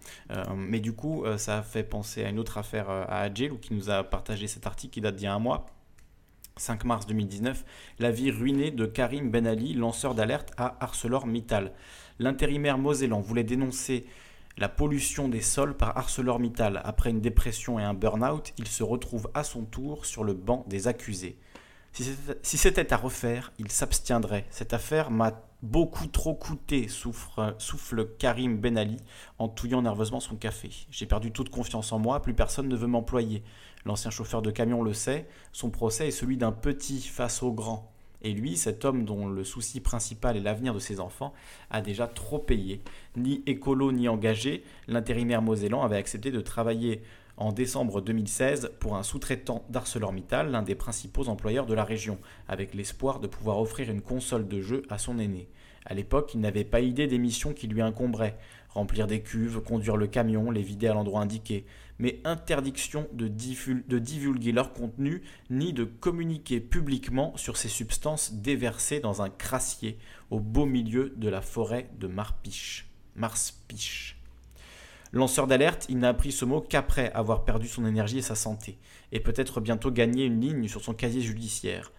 Mais 0.55 0.79
du 0.79 0.93
coup, 0.93 1.25
ça 1.35 1.57
a 1.57 1.61
fait 1.61 1.83
penser 1.83 2.23
à 2.23 2.29
une 2.29 2.39
autre 2.39 2.57
affaire 2.57 2.89
à 2.89 3.19
Adjel, 3.23 3.59
qui 3.59 3.73
nous 3.73 3.89
a 3.89 4.05
partagé 4.05 4.47
cet 4.47 4.67
article 4.67 4.93
qui 4.93 5.01
date 5.01 5.17
d'il 5.17 5.25
y 5.25 5.27
a 5.27 5.33
un 5.33 5.39
mois, 5.39 5.65
5 6.57 6.83
mars 6.83 7.05
2019, 7.07 7.65
la 7.99 8.11
vie 8.11 8.31
ruinée 8.31 8.71
de 8.71 8.85
Karim 8.85 9.31
Ben 9.31 9.47
Ali, 9.47 9.73
lanceur 9.73 10.15
d'alerte 10.15 10.51
à 10.57 10.77
ArcelorMittal. 10.83 11.73
L'intérimaire 12.19 12.77
mosellan 12.77 13.21
voulait 13.21 13.43
dénoncer 13.43 14.05
la 14.57 14.67
pollution 14.67 15.29
des 15.29 15.41
sols 15.41 15.77
par 15.77 15.97
ArcelorMittal. 15.97 16.81
Après 16.83 17.11
une 17.11 17.21
dépression 17.21 17.79
et 17.79 17.83
un 17.83 17.93
burn-out, 17.93 18.53
il 18.57 18.67
se 18.67 18.83
retrouve 18.83 19.29
à 19.33 19.45
son 19.45 19.63
tour 19.63 20.05
sur 20.05 20.25
le 20.25 20.33
banc 20.33 20.65
des 20.67 20.87
accusés. 20.87 21.37
Si 21.91 22.57
c'était- 22.57 22.93
à 22.93 22.97
refaire, 22.97 23.51
il 23.57 23.71
s'abstiendrait. 23.71 24.45
Cette 24.49 24.73
affaire 24.73 25.11
m'a 25.11 25.41
beaucoup 25.61 26.07
trop 26.07 26.35
coûté, 26.35 26.87
souffle 26.87 28.07
Karim 28.17 28.57
Ben 28.57 28.77
Ali 28.77 28.97
en 29.39 29.47
touillant 29.49 29.81
nerveusement 29.81 30.19
son 30.19 30.35
café. 30.35 30.69
J'ai 30.91 31.05
perdu 31.05 31.31
toute 31.31 31.49
confiance 31.49 31.91
en 31.91 31.99
moi, 31.99 32.21
plus 32.21 32.33
personne 32.33 32.67
ne 32.67 32.75
veut 32.75 32.87
m'employer. 32.87 33.43
L'ancien 33.85 34.11
chauffeur 34.11 34.41
de 34.41 34.51
camion 34.51 34.83
le 34.83 34.93
sait, 34.93 35.27
son 35.51 35.69
procès 35.69 36.07
est 36.07 36.11
celui 36.11 36.37
d'un 36.37 36.51
petit 36.51 37.01
face 37.01 37.43
au 37.43 37.51
grand. 37.51 37.91
Et 38.21 38.33
lui, 38.33 38.57
cet 38.57 38.83
homme 38.83 39.05
dont 39.05 39.29
le 39.29 39.43
souci 39.45 39.79
principal 39.79 40.35
est 40.35 40.41
l'avenir 40.41 40.73
de 40.73 40.79
ses 40.79 40.99
enfants, 40.99 41.33
a 41.69 41.81
déjà 41.81 42.05
trop 42.05 42.37
payé. 42.37 42.81
Ni 43.15 43.41
écolo 43.45 43.93
ni 43.93 44.09
engagé, 44.09 44.63
l'intérimaire 44.87 45.41
mosellan 45.41 45.83
avait 45.83 45.95
accepté 45.95 46.29
de 46.31 46.41
travailler 46.41 47.01
en 47.39 47.53
décembre 47.53 48.01
2016 48.01 48.73
pour 48.79 48.97
un 48.97 49.03
sous-traitant 49.03 49.65
d'ArcelorMittal, 49.69 50.51
l'un 50.51 50.61
des 50.61 50.75
principaux 50.75 51.29
employeurs 51.29 51.65
de 51.65 51.73
la 51.73 51.85
région, 51.85 52.19
avec 52.49 52.73
l'espoir 52.73 53.21
de 53.21 53.27
pouvoir 53.27 53.59
offrir 53.59 53.89
une 53.89 54.01
console 54.01 54.47
de 54.47 54.59
jeu 54.59 54.83
à 54.89 54.97
son 54.97 55.17
aîné. 55.19 55.47
À 55.85 55.93
l'époque, 55.93 56.31
il 56.33 56.41
n'avait 56.41 56.65
pas 56.65 56.81
idée 56.81 57.07
des 57.07 57.17
missions 57.17 57.53
qui 57.53 57.67
lui 57.67 57.81
incombraient 57.81 58.37
remplir 58.69 59.07
des 59.07 59.21
cuves, 59.21 59.61
conduire 59.61 59.95
le 59.95 60.07
camion, 60.07 60.51
les 60.51 60.61
vider 60.61 60.87
à 60.87 60.93
l'endroit 60.93 61.21
indiqué, 61.21 61.65
mais 61.97 62.19
interdiction 62.25 63.07
de, 63.13 63.27
divulguer 63.29 64.51
leur 64.51 64.73
contenu 64.73 65.23
ni 65.49 65.71
de 65.71 65.85
communiquer 65.85 66.59
publiquement 66.59 67.35
sur 67.37 67.55
ces 67.55 67.69
substances 67.69 68.33
déversées 68.33 68.99
dans 68.99 69.21
un 69.21 69.29
crassier 69.29 69.97
au 70.29 70.41
beau 70.41 70.65
milieu 70.65 71.13
de 71.15 71.29
la 71.29 71.41
forêt 71.41 71.89
de 71.99 72.07
Marpiche. 72.07 72.89
Marspiche. 73.15 74.18
Lanceur 75.11 75.47
d'alerte, 75.47 75.87
il 75.89 75.97
n'a 75.97 76.09
appris 76.09 76.31
ce 76.31 76.45
mot 76.45 76.61
qu'après 76.61 77.11
avoir 77.13 77.43
perdu 77.43 77.67
son 77.67 77.83
énergie 77.83 78.19
et 78.19 78.21
sa 78.21 78.35
santé, 78.35 78.77
et 79.11 79.19
peut-être 79.19 79.59
bientôt 79.59 79.89
gagné 79.89 80.25
une 80.25 80.39
ligne 80.39 80.67
sur 80.67 80.81
son 80.81 80.93
casier 80.93 81.21
judiciaire. 81.21 81.91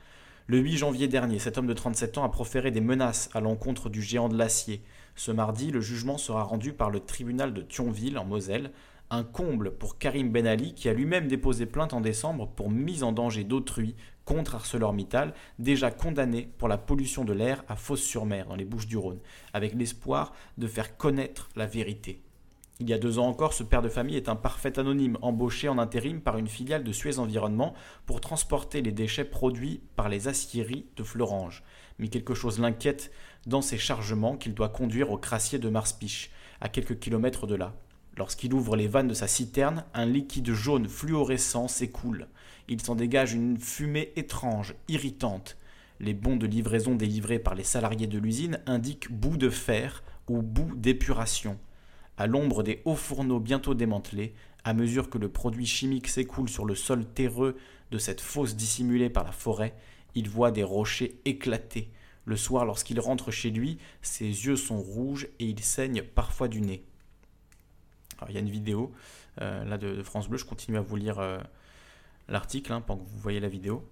Le 0.47 0.59
8 0.59 0.77
janvier 0.77 1.09
dernier, 1.09 1.41
cet 1.41 1.59
homme 1.59 1.67
de 1.67 1.73
37 1.73 2.19
ans 2.19 2.25
a 2.25 2.29
proféré 2.29 2.71
des 2.71 2.81
menaces 2.81 3.29
à 3.33 3.41
l'encontre 3.41 3.89
du 3.89 4.01
géant 4.01 4.29
de 4.29 4.39
l'acier. 4.39 4.85
Ce 5.17 5.33
mardi, 5.33 5.73
le 5.73 5.81
jugement 5.81 6.19
sera 6.19 6.45
rendu 6.45 6.73
par 6.73 6.89
le 6.89 7.01
tribunal 7.01 7.53
de 7.53 7.63
Thionville, 7.63 8.17
en 8.17 8.25
Moselle, 8.25 8.71
un 9.11 9.25
comble 9.25 9.73
pour 9.73 9.99
Karim 9.99 10.31
Ben 10.31 10.47
Ali, 10.47 10.73
qui 10.75 10.89
a 10.89 10.93
lui-même 10.93 11.27
déposé 11.27 11.67
plainte 11.67 11.95
en 11.95 12.01
décembre 12.01 12.47
pour 12.47 12.71
mise 12.71 13.03
en 13.03 13.11
danger 13.11 13.43
d'autrui 13.43 13.97
contre 14.25 14.55
ArcelorMittal, 14.55 15.35
déjà 15.59 15.91
condamné 15.91 16.49
pour 16.59 16.69
la 16.69 16.79
pollution 16.79 17.25
de 17.25 17.33
l'air 17.33 17.65
à 17.67 17.75
Fos-sur-Mer, 17.75 18.47
dans 18.47 18.55
les 18.55 18.65
Bouches-du-Rhône, 18.65 19.19
avec 19.53 19.75
l'espoir 19.75 20.33
de 20.59 20.69
faire 20.69 20.97
connaître 20.97 21.49
la 21.57 21.67
vérité. 21.67 22.23
Il 22.83 22.89
y 22.89 22.95
a 22.95 22.99
deux 22.99 23.19
ans 23.19 23.29
encore, 23.29 23.53
ce 23.53 23.63
père 23.63 23.83
de 23.83 23.91
famille 23.91 24.17
est 24.17 24.31
un 24.31 24.37
parfait 24.37 24.79
anonyme, 24.79 25.19
embauché 25.21 25.69
en 25.69 25.77
intérim 25.77 26.23
par 26.23 26.39
une 26.39 26.49
filiale 26.49 26.83
de 26.83 26.93
Suez 26.93 27.19
Environnement 27.19 27.75
pour 28.07 28.23
transporter 28.23 28.81
les 28.81 28.91
déchets 28.91 29.27
produits 29.27 29.83
par 29.97 30.09
les 30.09 30.29
aciéries 30.29 30.87
de 30.97 31.03
Florange. 31.03 31.63
Mais 31.99 32.09
quelque 32.09 32.33
chose 32.33 32.59
l'inquiète 32.59 33.13
dans 33.47 33.61
ces 33.61 33.77
chargements 33.77 34.39
qu'il 34.39 34.55
doit 34.55 34.71
conduire 34.71 35.11
au 35.11 35.19
crassier 35.19 35.59
de 35.59 35.69
Marspiche, 35.69 36.31
à 36.63 36.71
quelques 36.71 36.99
kilomètres 36.99 37.47
de 37.47 37.55
là. 37.55 37.75
Lorsqu'il 38.17 38.55
ouvre 38.55 38.77
les 38.77 38.89
vannes 38.89 39.09
de 39.09 39.15
sa 39.15 39.29
citerne, 39.29 39.85
un 39.93 40.07
liquide 40.07 40.53
jaune 40.55 40.89
fluorescent 40.89 41.69
s'écoule. 41.69 42.29
Il 42.67 42.81
s'en 42.81 42.95
dégage 42.95 43.35
une 43.35 43.59
fumée 43.59 44.11
étrange, 44.17 44.75
irritante. 44.89 45.59
Les 46.01 46.15
bons 46.15 46.37
de 46.37 46.47
livraison 46.47 46.95
délivrés 46.95 47.41
par 47.41 47.55
les 47.55 47.65
salariés 47.65 48.07
de 48.07 48.19
l'usine 48.19 48.59
indiquent 48.65 49.13
bout 49.13 49.37
de 49.37 49.51
fer 49.51 50.03
ou 50.29 50.41
bout 50.41 50.75
d'épuration. 50.77 51.59
À 52.21 52.27
l'ombre 52.27 52.63
des 52.63 52.83
hauts 52.85 52.97
fourneaux 52.97 53.41
bientôt 53.41 53.73
démantelés, 53.73 54.35
à 54.63 54.75
mesure 54.75 55.09
que 55.09 55.17
le 55.17 55.31
produit 55.31 55.65
chimique 55.65 56.07
s'écoule 56.07 56.51
sur 56.51 56.67
le 56.67 56.75
sol 56.75 57.07
terreux 57.07 57.57
de 57.93 57.97
cette 57.97 58.21
fosse 58.21 58.57
dissimulée 58.57 59.09
par 59.09 59.25
la 59.25 59.33
forêt, 59.33 59.75
il 60.15 60.29
voit 60.29 60.51
des 60.51 60.63
rochers 60.63 61.19
éclater. 61.25 61.91
Le 62.27 62.37
soir, 62.37 62.67
lorsqu'il 62.67 63.01
rentre 63.01 63.31
chez 63.31 63.49
lui, 63.49 63.79
ses 64.03 64.27
yeux 64.27 64.57
sont 64.57 64.83
rouges 64.83 65.29
et 65.39 65.47
il 65.47 65.61
saigne 65.61 66.03
parfois 66.03 66.49
du 66.49 66.61
nez. 66.61 66.85
Il 68.29 68.35
y 68.35 68.37
a 68.37 68.41
une 68.41 68.51
vidéo 68.51 68.93
euh, 69.41 69.65
là 69.65 69.79
de, 69.79 69.97
de 69.97 70.03
France 70.03 70.29
Bleu, 70.29 70.37
je 70.37 70.45
continue 70.45 70.77
à 70.77 70.83
vous 70.83 70.97
lire 70.97 71.21
euh, 71.21 71.39
l'article 72.29 72.75
hein, 72.75 72.83
pendant 72.83 73.03
que 73.03 73.09
vous 73.09 73.19
voyez 73.19 73.41
la 73.41 73.49
vidéo. 73.49 73.83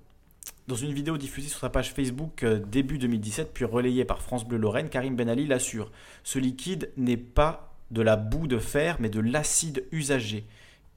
Dans 0.66 0.76
une 0.76 0.93
vidéo 0.93 1.16
diffusée 1.16 1.49
sur 1.49 1.61
sa 1.61 1.70
page 1.70 1.95
Facebook 1.95 2.43
euh, 2.43 2.59
début 2.59 2.99
2017, 2.99 3.55
puis 3.55 3.64
relayée 3.64 4.05
par 4.05 4.20
France 4.20 4.47
Bleu 4.47 4.59
Lorraine, 4.59 4.91
Karim 4.91 5.16
Ben 5.16 5.31
Ali 5.31 5.47
l'assure. 5.47 5.91
Ce 6.24 6.39
liquide 6.39 6.93
n'est 6.99 7.16
pas 7.16 7.68
de 7.91 8.03
la 8.03 8.16
boue 8.16 8.47
de 8.47 8.59
fer, 8.59 8.97
mais 9.01 9.11
de 9.11 9.20
l'acide 9.20 9.84
usagé 9.93 10.47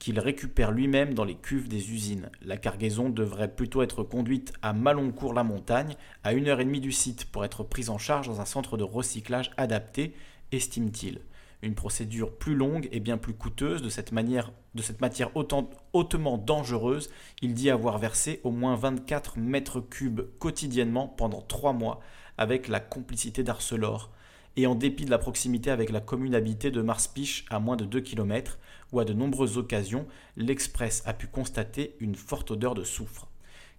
qu'il 0.02 0.20
récupère 0.20 0.72
lui-même 0.72 1.14
dans 1.14 1.24
les 1.24 1.36
cuves 1.36 1.68
des 1.68 1.92
usines. 1.92 2.32
La 2.42 2.58
cargaison 2.58 3.12
devrait 3.12 3.54
plutôt 3.54 3.84
être 3.84 4.02
conduite 4.02 4.52
à 4.64 4.74
Maloncourt-la-Montagne, 4.74 5.96
à 6.24 6.34
une 6.34 6.48
heure 6.48 6.60
et 6.60 6.66
demie 6.66 6.80
du 6.80 6.92
site, 6.92 7.26
pour 7.26 7.46
être 7.46 7.64
prise 7.64 7.92
en 7.92 8.00
charge 8.00 8.28
dans 8.28 8.42
un 8.42 8.46
centre 8.46 8.78
de 8.78 8.84
recyclage 8.84 9.52
adapté, 9.58 10.16
estime-t-il. 10.52 11.22
Une 11.62 11.76
procédure 11.76 12.36
plus 12.36 12.56
longue 12.56 12.90
et 12.92 13.00
bien 13.00 13.20
plus 13.20 13.36
coûteuse 13.36 13.84
de 13.84 13.90
cette, 13.90 14.12
matière 14.12 14.52
hautement 15.94 16.38
dangereuse, 16.40 17.12
il 17.44 17.54
dit 17.54 17.70
avoir 17.70 18.00
versé 18.00 18.42
au 18.44 18.50
moins 18.50 18.76
24 18.76 19.38
mètres 19.38 19.82
cubes 19.82 20.22
quotidiennement 20.40 21.08
pendant 21.10 21.42
trois 21.42 21.74
mois 21.74 22.00
avec 22.40 22.68
la 22.68 22.80
complicité 22.80 23.44
d'Arcelor. 23.44 24.10
Et 24.58 24.68
en 24.68 24.76
dépit 24.76 25.06
de 25.06 25.12
la 25.12 25.18
proximité 25.18 25.72
avec 25.72 25.92
la 25.92 26.02
commune 26.02 26.36
habitée 26.36 26.72
de 26.72 26.82
Marspiche 26.82 27.46
à 27.50 27.60
moins 27.60 27.78
de 27.78 27.86
2 27.86 28.02
km, 28.02 28.60
où 28.92 29.00
à 29.00 29.06
de 29.06 29.14
nombreuses 29.14 29.58
occasions, 29.58 30.06
l'Express 30.36 31.04
a 31.06 31.14
pu 31.14 31.28
constater 31.28 31.96
une 32.00 32.16
forte 32.16 32.52
odeur 32.52 32.74
de 32.74 32.84
soufre. 32.84 33.28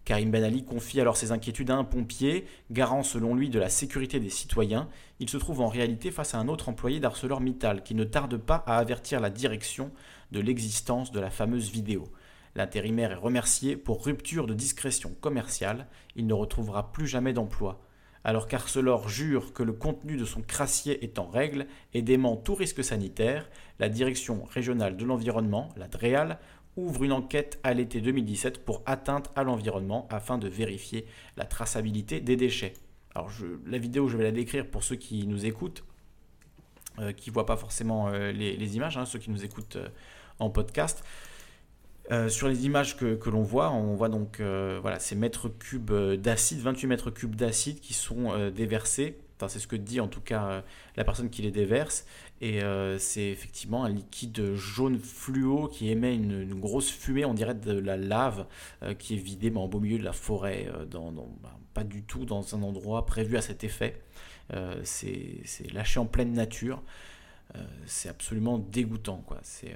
Karim 0.05 0.33
Ben 0.33 0.43
Ali 0.43 0.65
confie 0.65 1.01
alors 1.01 1.17
ses 1.17 1.31
inquiétudes 1.31 1.71
à 1.71 1.77
un 1.77 1.85
pompier, 1.85 2.47
garant 2.71 3.05
selon 3.05 3.37
lui 3.37 3.51
de 3.51 3.61
la 3.61 3.69
sécurité 3.69 4.19
des 4.19 4.31
citoyens. 4.31 4.89
Il 5.21 5.31
se 5.31 5.37
trouve 5.37 5.61
en 5.61 5.69
réalité 5.69 6.11
face 6.11 6.35
à 6.35 6.39
un 6.39 6.49
autre 6.49 6.69
employé 6.69 6.99
d'ArcelorMittal 6.99 7.85
qui 7.85 7.95
ne 7.95 8.03
tarde 8.03 8.37
pas 8.37 8.65
à 8.67 8.79
avertir 8.79 9.21
la 9.21 9.31
direction 9.31 9.93
de 10.33 10.41
l'existence 10.41 11.13
de 11.13 11.21
la 11.21 11.31
fameuse 11.31 11.71
vidéo. 11.71 12.11
L'intérimaire 12.57 13.13
est 13.13 13.17
remercié 13.17 13.77
pour 13.77 14.05
rupture 14.05 14.47
de 14.47 14.55
discrétion 14.55 15.15
commerciale. 15.21 15.87
Il 16.17 16.27
ne 16.27 16.35
retrouvera 16.35 16.93
plus 16.93 17.07
jamais 17.07 17.33
d'emploi. 17.33 17.81
Alors 18.25 18.47
qu'Arcelor 18.47 19.09
jure 19.09 19.53
que 19.53 19.63
le 19.63 19.73
contenu 19.73 20.17
de 20.17 20.25
son 20.25 20.43
crassier 20.43 21.05
est 21.05 21.19
en 21.19 21.27
règle 21.27 21.67
et 21.93 22.03
dément 22.03 22.37
tout 22.37 22.55
risque 22.55 22.85
sanitaire, 22.85 23.49
la 23.79 23.89
direction 23.89 24.45
régionale 24.45 24.97
de 24.97 25.05
l'environnement, 25.05 25.69
la 25.77 25.89
DREAL, 25.89 26.39
ouvre 26.77 27.05
une 27.05 27.13
enquête 27.13 27.59
à 27.63 27.75
l'été 27.75 28.01
2017 28.01 28.65
pour 28.65 28.83
atteinte 28.87 29.31
à 29.37 29.43
l'environnement 29.43 30.07
afin 30.11 30.39
de 30.39 30.49
vérifier 30.49 31.07
la 31.37 31.45
traçabilité 31.45 32.21
des 32.21 32.37
déchets. 32.37 32.75
Alors 33.15 33.31
la 33.67 33.79
vidéo, 33.79 34.09
je 34.09 34.17
vais 34.17 34.25
la 34.25 34.33
décrire 34.33 34.67
pour 34.67 34.85
ceux 34.85 34.97
qui 34.97 35.27
nous 35.27 35.45
écoutent, 35.45 35.85
euh, 36.99 37.13
qui 37.13 37.31
ne 37.31 37.35
voient 37.35 37.47
pas 37.47 37.57
forcément 37.57 38.09
euh, 38.09 38.33
les, 38.33 38.57
les 38.57 38.77
images, 38.77 38.97
hein, 38.97 39.05
ceux 39.05 39.19
qui 39.19 39.31
nous 39.31 39.45
écoutent 39.45 39.77
euh, 39.77 39.89
en 40.39 40.49
podcast. 40.49 41.05
Euh, 42.11 42.29
sur 42.29 42.49
les 42.49 42.67
images 42.67 42.97
que, 42.97 43.31
l'on 43.31 43.43
voit, 43.43 43.71
on 43.71 43.95
voit 43.95 44.09
donc 44.09 44.41
euh, 44.41 44.79
voilà, 44.83 44.99
ces 44.99 45.15
mètres 45.15 45.49
cubes 45.49 45.93
euh, 45.93 46.17
d'acide, 46.17 46.59
28 46.59 46.87
mètres 46.89 47.11
cubes 47.11 47.37
d'acide 47.37 47.81
qui 47.81 47.95
sont 47.95 48.51
déversés. 48.51 49.19
Enfin, 49.37 49.49
c'est 49.49 49.61
ce 49.61 49.67
que 49.67 49.77
dit 49.77 50.01
en 50.01 50.09
tout 50.09 50.21
cas 50.21 50.63
la 50.97 51.05
personne 51.05 51.31
qui 51.31 51.43
les 51.43 51.51
déverse. 51.51 52.07
Et 52.41 52.61
c'est 52.99 53.29
effectivement 53.29 53.85
un 53.85 53.89
liquide 53.89 54.55
jaune 54.55 54.99
fluo 54.99 55.69
qui 55.69 55.91
émet 55.91 56.15
une, 56.15 56.55
grosse 56.55 56.91
fumée, 56.91 57.25
on 57.25 57.35
dirait 57.35 57.55
de 57.55 57.73
la 57.73 57.97
lave, 57.97 58.47
qui 58.99 59.15
est 59.15 59.19
vidée 59.19 59.51
mais 59.51 59.59
en 59.59 59.67
beau 59.67 59.81
milieu 59.81 59.99
de 59.99 60.05
la 60.05 60.13
forêt, 60.13 60.69
dans, 60.91 61.11
bah, 61.13 61.59
pas 61.75 61.83
du 61.83 62.03
tout 62.05 62.25
dans 62.25 62.55
un 62.55 62.63
endroit 62.63 63.05
prévu 63.05 63.37
à 63.37 63.43
cet 63.43 63.65
effet. 63.65 64.01
C'est 64.85 65.73
lâché 65.73 65.99
en 65.99 66.07
pleine 66.07 66.33
nature. 66.33 66.81
C'est 67.87 68.09
absolument 68.09 68.59
dégoûtant. 68.59 69.25
quoi. 69.27 69.39
C'est 69.43 69.75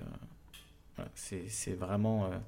voilà, 0.97 1.11
c'est 1.14 1.74
vraiment, 1.74 2.26
euh, 2.26 2.38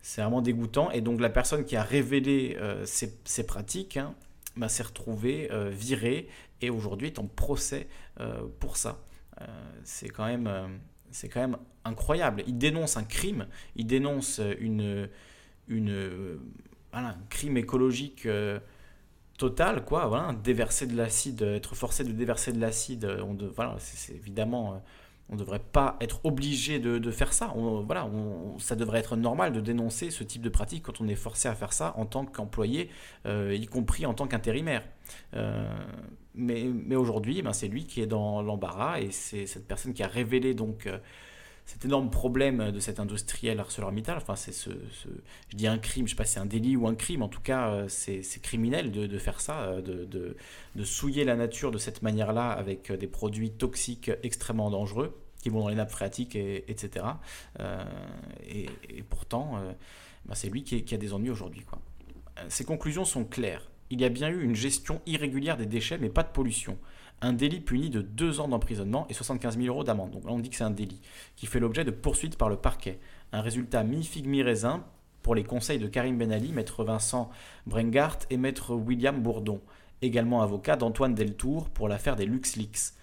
c'est 0.00 0.22
vraiment 0.22 0.42
dégoûtant. 0.42 0.90
Et 0.90 1.00
donc 1.00 1.20
la 1.20 1.30
personne 1.30 1.64
qui 1.64 1.76
a 1.76 1.82
révélé 1.82 2.56
euh, 2.60 2.84
ces, 2.86 3.18
ces 3.24 3.46
pratiques 3.46 3.96
hein, 3.96 4.14
bah, 4.56 4.68
s'est 4.68 4.82
retrouvée 4.82 5.50
euh, 5.50 5.70
virée 5.70 6.28
et 6.60 6.70
aujourd'hui 6.70 7.08
est 7.08 7.18
en 7.18 7.26
procès 7.26 7.88
pour 8.60 8.76
ça. 8.76 9.00
C'est 9.82 10.08
quand 10.08 10.26
même, 10.26 10.48
c'est 11.10 11.28
quand 11.28 11.40
même 11.40 11.56
incroyable. 11.84 12.44
Il 12.46 12.56
dénonce 12.58 12.96
un 12.96 13.02
crime, 13.02 13.48
il 13.74 13.86
dénonce 13.88 14.40
une, 14.60 15.08
une, 15.66 16.38
un 16.92 17.16
crime 17.30 17.56
écologique. 17.56 18.26
euh, 18.26 18.60
total 19.38 19.84
quoi 19.84 20.06
voilà 20.06 20.34
déverser 20.44 20.86
de 20.86 20.94
l'acide 20.96 21.42
être 21.42 21.74
forcé 21.74 22.04
de 22.04 22.12
déverser 22.12 22.52
de 22.52 22.60
l'acide 22.60 23.06
voilà 23.56 23.74
c'est 23.80 24.14
évidemment 24.14 24.80
on 25.32 25.34
ne 25.34 25.40
devrait 25.40 25.60
pas 25.60 25.96
être 26.02 26.20
obligé 26.24 26.78
de, 26.78 27.10
faire 27.10 27.32
ça. 27.32 27.54
Voilà, 27.56 28.08
ça 28.58 28.76
devrait 28.76 28.98
être 28.98 29.16
normal 29.16 29.54
de 29.54 29.60
dénoncer 29.60 30.10
ce 30.10 30.22
type 30.22 30.42
de 30.42 30.50
pratique 30.50 30.82
quand 30.84 31.00
on 31.00 31.08
est 31.08 31.14
forcé 31.14 31.48
à 31.48 31.54
faire 31.54 31.72
ça 31.72 31.94
en 31.96 32.04
tant 32.04 32.26
qu'employé, 32.26 32.90
euh, 33.24 33.56
y 33.58 33.66
compris 33.66 34.04
en 34.04 34.12
tant 34.12 34.26
qu'intérimaire. 34.26 34.84
Euh, 35.34 35.66
mais 36.34 36.96
aujourd'hui, 36.96 37.40
ben, 37.40 37.54
c'est 37.54 37.68
lui 37.68 37.86
qui 37.86 38.02
est 38.02 38.06
dans 38.06 38.42
l'embarras 38.42 39.00
et 39.00 39.10
c'est 39.10 39.46
cette 39.46 39.66
personne 39.66 39.94
qui 39.94 40.02
a 40.02 40.06
révélé 40.06 40.52
donc 40.52 40.86
euh, 40.86 40.98
cet 41.64 41.86
énorme 41.86 42.10
problème 42.10 42.70
de 42.70 42.78
cet 42.78 43.00
industriel 43.00 43.58
ArcelorMittal. 43.58 44.18
Enfin, 44.18 44.36
c'est 44.36 44.52
ce, 44.52 44.68
je 45.48 45.56
dis 45.56 45.66
un 45.66 45.78
crime, 45.78 46.06
je 46.06 46.10
sais 46.10 46.16
pas 46.16 46.26
si 46.26 46.34
c'est 46.34 46.40
un 46.40 46.46
délit 46.46 46.76
ou 46.76 46.86
un 46.88 46.94
crime. 46.94 47.22
En 47.22 47.28
tout 47.28 47.40
cas, 47.40 47.84
c'est 47.88 48.22
criminel 48.42 48.90
de, 48.90 49.18
faire 49.18 49.40
ça, 49.40 49.80
de, 49.80 50.36
souiller 50.84 51.24
la 51.24 51.36
nature 51.36 51.70
de 51.70 51.78
cette 51.78 52.02
manière-là 52.02 52.50
avec 52.50 52.92
des 52.92 53.06
produits 53.06 53.50
toxiques 53.50 54.10
extrêmement 54.22 54.70
dangereux 54.70 55.21
qui 55.42 55.50
vont 55.50 55.60
dans 55.60 55.68
les 55.68 55.74
nappes 55.74 55.90
phréatiques, 55.90 56.34
et, 56.36 56.64
etc. 56.70 57.04
Euh, 57.60 57.84
et, 58.48 59.02
pourtant, 59.10 59.56
euh, 59.56 59.72
ben, 60.24 60.34
c'est 60.34 60.48
lui 60.48 60.62
qui, 60.62 60.94
a 60.94 60.96
des 60.96 61.12
ennuis 61.12 61.30
aujourd'hui. 61.30 61.64
Euh, 62.38 62.42
Ses 62.48 62.64
conclusions 62.64 63.04
sont 63.04 63.24
claires. 63.24 63.68
Il 63.90 64.00
y 64.00 64.04
a 64.04 64.08
bien 64.08 64.30
eu 64.30 64.42
une 64.42 64.54
gestion 64.54 65.02
irrégulière 65.04 65.58
des 65.58 65.66
déchets, 65.66 65.98
mais 65.98 66.08
pas 66.08 66.22
de 66.22 66.30
pollution. 66.30 66.78
Un 67.20 67.34
délit 67.34 67.60
puni 67.60 67.90
de 67.90 68.00
2 68.00 68.40
ans 68.40 68.48
d'emprisonnement 68.48 69.06
et 69.10 69.14
75 69.14 69.58
000 69.58 69.66
euros 69.68 69.84
d'amende. 69.84 70.12
Donc 70.12 70.24
là, 70.24 70.30
on 70.32 70.38
dit 70.38 70.48
que 70.48 70.56
c'est 70.56 70.64
un 70.64 70.70
délit, 70.70 71.02
qui 71.36 71.46
fait 71.46 71.60
l'objet 71.60 71.84
de 71.84 71.90
poursuites 71.90 72.38
par 72.38 72.48
le 72.48 72.56
parquet. 72.56 72.98
Un 73.32 73.42
résultat 73.42 73.82
mi-figue 73.84 74.26
mi-raisin 74.26 74.84
pour 75.22 75.34
les 75.34 75.44
conseils 75.44 75.78
de 75.78 75.86
Karim 75.86 76.18
Ben 76.18 76.32
Ali, 76.32 76.52
maître 76.52 76.84
Vincent 76.84 77.30
Brengart 77.66 78.18
et 78.30 78.36
maître 78.36 78.74
William 78.74 79.20
Bourdon, 79.20 79.60
également 80.02 80.42
avocat 80.42 80.76
d'Antoine 80.76 81.14
Deltour 81.14 81.68
pour 81.70 81.88
l'affaire 81.88 82.16
des 82.16 82.26
LuxLeaks. 82.26 82.94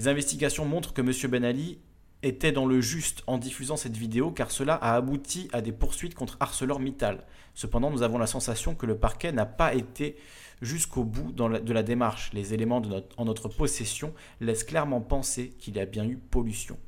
Les 0.00 0.08
investigations 0.08 0.64
montrent 0.64 0.94
que 0.94 1.02
M. 1.02 1.12
Ben 1.30 1.44
Ali 1.44 1.78
était 2.22 2.52
dans 2.52 2.64
le 2.64 2.80
juste 2.80 3.22
en 3.26 3.36
diffusant 3.36 3.76
cette 3.76 3.98
vidéo 3.98 4.30
car 4.30 4.50
cela 4.50 4.76
a 4.76 4.94
abouti 4.94 5.50
à 5.52 5.60
des 5.60 5.72
poursuites 5.72 6.14
contre 6.14 6.38
ArcelorMittal. 6.40 7.26
Cependant, 7.52 7.90
nous 7.90 8.00
avons 8.00 8.16
la 8.16 8.26
sensation 8.26 8.74
que 8.74 8.86
le 8.86 8.96
parquet 8.96 9.30
n'a 9.30 9.44
pas 9.44 9.74
été 9.74 10.16
jusqu'au 10.62 11.04
bout 11.04 11.32
de 11.32 11.72
la 11.74 11.82
démarche. 11.82 12.30
Les 12.32 12.54
éléments 12.54 12.80
en 13.18 13.24
notre 13.26 13.48
possession 13.48 14.14
laissent 14.40 14.64
clairement 14.64 15.02
penser 15.02 15.50
qu'il 15.58 15.76
y 15.76 15.80
a 15.80 15.84
bien 15.84 16.08
eu 16.08 16.16
pollution. 16.16 16.78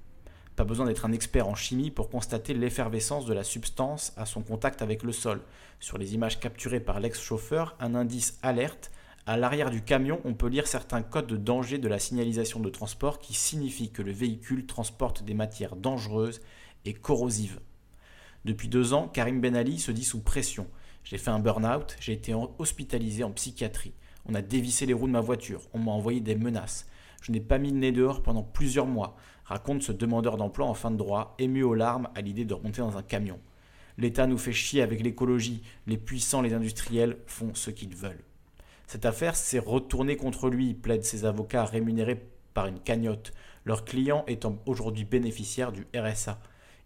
Pas 0.57 0.65
besoin 0.65 0.87
d'être 0.87 1.05
un 1.05 1.13
expert 1.13 1.49
en 1.49 1.55
chimie 1.55 1.91
pour 1.91 2.09
constater 2.09 2.55
l'effervescence 2.55 3.27
de 3.27 3.35
la 3.35 3.45
substance 3.45 4.15
à 4.17 4.25
son 4.25 4.41
contact 4.41 4.81
avec 4.81 5.03
le 5.03 5.13
sol. 5.13 5.43
Sur 5.81 5.99
les 5.99 6.15
images 6.15 6.41
capturées 6.41 6.81
par 6.81 6.99
l'ex-chauffeur, 6.99 7.77
un 7.79 7.95
indice 7.95 8.39
alerte. 8.43 8.91
À 9.25 9.37
l'arrière 9.37 9.71
du 9.71 9.83
camion, 9.83 10.21
on 10.25 10.35
peut 10.35 10.49
lire 10.49 10.67
certains 10.67 11.03
codes 11.03 11.29
de 11.29 11.37
danger 11.37 11.79
de 11.79 11.87
la 11.87 12.01
signalisation 12.01 12.59
de 12.59 12.69
transport 12.69 13.21
qui 13.21 13.35
signifient 13.35 13.93
que 13.93 14.03
le 14.03 14.11
véhicule 14.11 14.67
transporte 14.67 15.23
des 15.23 15.33
matières 15.35 15.77
dangereuses 15.77 16.41
et 16.85 16.93
corrosives. 16.93 17.61
Depuis 18.45 18.67
deux 18.67 18.95
ans, 18.95 19.07
Karim 19.07 19.41
Ben 19.41 19.55
Ali 19.55 19.79
se 19.79 19.93
dit 19.93 20.03
sous 20.03 20.23
pression. 20.23 20.67
J'ai 21.05 21.19
fait 21.19 21.31
un 21.31 21.39
burn-out, 21.39 21.97
j'ai 22.01 22.15
été 22.15 22.35
hospitalisé 22.59 23.23
en 23.23 23.31
psychiatrie. 23.31 23.93
On 24.27 24.35
a 24.35 24.43
dévissé 24.43 24.87
les 24.87 24.93
roues 24.93 25.07
de 25.07 25.13
ma 25.13 25.21
voiture, 25.21 25.63
on 25.73 25.79
m'a 25.79 25.93
envoyé 25.93 26.21
des 26.21 26.35
menaces. 26.35 26.89
Je 27.23 27.31
n'ai 27.31 27.41
pas 27.41 27.59
mis 27.59 27.71
le 27.71 27.79
nez 27.79 27.93
dehors 27.93 28.25
pendant 28.25 28.43
plusieurs 28.43 28.87
mois, 28.87 29.15
raconte 29.45 29.85
ce 29.85 29.93
demandeur 29.93 30.37
d'emploi 30.37 30.67
en 30.67 30.75
fin 30.75 30.91
de 30.91 30.97
droit, 30.97 31.37
ému 31.39 31.63
aux 31.63 31.75
larmes 31.75 32.09
à 32.17 32.23
l'idée 32.23 32.45
de 32.45 32.55
remonter 32.55 32.81
dans 32.81 32.97
un 32.97 33.03
camion. 33.03 33.39
L'État 33.99 34.27
nous 34.27 34.39
fait 34.39 34.53
chier 34.53 34.83
avec 34.83 35.01
l'écologie, 35.01 35.63
les 35.87 35.97
puissants, 35.97 36.43
les 36.43 36.55
industriels 36.55 37.19
font 37.27 37.55
ce 37.55 37.71
qu'ils 37.71 37.95
veulent. 37.95 38.25
Cette 38.93 39.07
affaire 39.07 39.37
s'est 39.37 39.59
retournée 39.59 40.19
contre 40.19 40.51
lui, 40.51 40.75
plaident 40.75 41.03
ses 41.03 41.25
avocats 41.25 41.65
rémunérés 41.65 42.27
par 42.53 42.67
une 42.67 42.79
cagnotte, 42.79 43.33
leur 43.65 43.87
client 43.87 44.23
étant 44.27 44.59
aujourd'hui 44.67 45.07
bénéficiaire 45.07 45.73
du 45.73 45.87
RSA. 45.97 46.39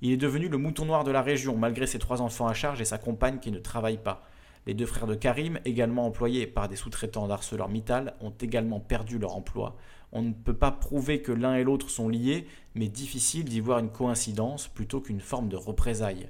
Il 0.03 0.13
est 0.13 0.17
devenu 0.17 0.49
le 0.49 0.57
mouton 0.57 0.85
noir 0.85 1.03
de 1.03 1.11
la 1.11 1.21
région, 1.21 1.57
malgré 1.57 1.89
ses 1.89 1.99
trois 1.99 2.23
enfants 2.23 2.47
à 2.47 2.55
charge 2.55 2.81
et 2.81 2.85
sa 2.85 2.97
compagne 2.97 3.41
qui 3.41 3.51
ne 3.51 3.59
travaille 3.59 3.97
pas. 3.97 4.25
Les 4.67 4.75
deux 4.75 4.87
frères 4.87 5.09
de 5.09 5.17
Karim, 5.17 5.59
également 5.65 6.07
employés 6.07 6.47
par 6.47 6.69
des 6.69 6.77
sous-traitants 6.77 7.27
d'ArcelorMittal, 7.27 8.15
ont 8.21 8.35
également 8.41 8.79
perdu 8.79 9.19
leur 9.19 9.35
emploi. 9.35 9.77
On 10.13 10.23
ne 10.23 10.33
peut 10.33 10.55
pas 10.55 10.71
prouver 10.71 11.23
que 11.23 11.33
l'un 11.33 11.57
et 11.57 11.65
l'autre 11.65 11.91
sont 11.91 12.09
liés, 12.09 12.47
mais 12.77 12.87
difficile 12.87 13.47
d'y 13.47 13.59
voir 13.59 13.81
une 13.81 13.91
coïncidence 13.91 14.69
plutôt 14.69 15.01
qu'une 15.01 15.19
forme 15.19 15.49
de 15.49 15.57
représailles. 15.57 16.29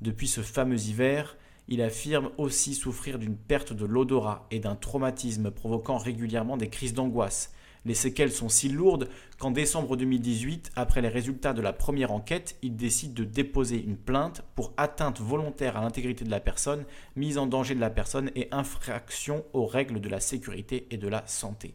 Depuis 0.00 0.26
ce 0.26 0.40
fameux 0.40 0.80
hiver, 0.88 1.36
il 1.68 1.82
affirme 1.82 2.30
aussi 2.38 2.74
souffrir 2.74 3.18
d'une 3.18 3.36
perte 3.36 3.72
de 3.72 3.84
l'odorat 3.84 4.46
et 4.50 4.60
d'un 4.60 4.76
traumatisme 4.76 5.50
provoquant 5.50 5.98
régulièrement 5.98 6.56
des 6.56 6.68
crises 6.68 6.94
d'angoisse. 6.94 7.52
Les 7.84 7.94
séquelles 7.94 8.32
sont 8.32 8.48
si 8.48 8.68
lourdes 8.68 9.08
qu'en 9.38 9.52
décembre 9.52 9.96
2018, 9.96 10.72
après 10.74 11.00
les 11.00 11.08
résultats 11.08 11.52
de 11.52 11.62
la 11.62 11.72
première 11.72 12.10
enquête, 12.10 12.56
il 12.62 12.74
décide 12.74 13.14
de 13.14 13.22
déposer 13.22 13.80
une 13.80 13.96
plainte 13.96 14.42
pour 14.56 14.72
atteinte 14.76 15.20
volontaire 15.20 15.76
à 15.76 15.82
l'intégrité 15.82 16.24
de 16.24 16.30
la 16.30 16.40
personne, 16.40 16.84
mise 17.14 17.38
en 17.38 17.46
danger 17.46 17.76
de 17.76 17.80
la 17.80 17.90
personne 17.90 18.32
et 18.34 18.48
infraction 18.50 19.44
aux 19.52 19.66
règles 19.66 20.00
de 20.00 20.08
la 20.08 20.18
sécurité 20.18 20.88
et 20.90 20.96
de 20.96 21.06
la 21.06 21.24
santé. 21.28 21.74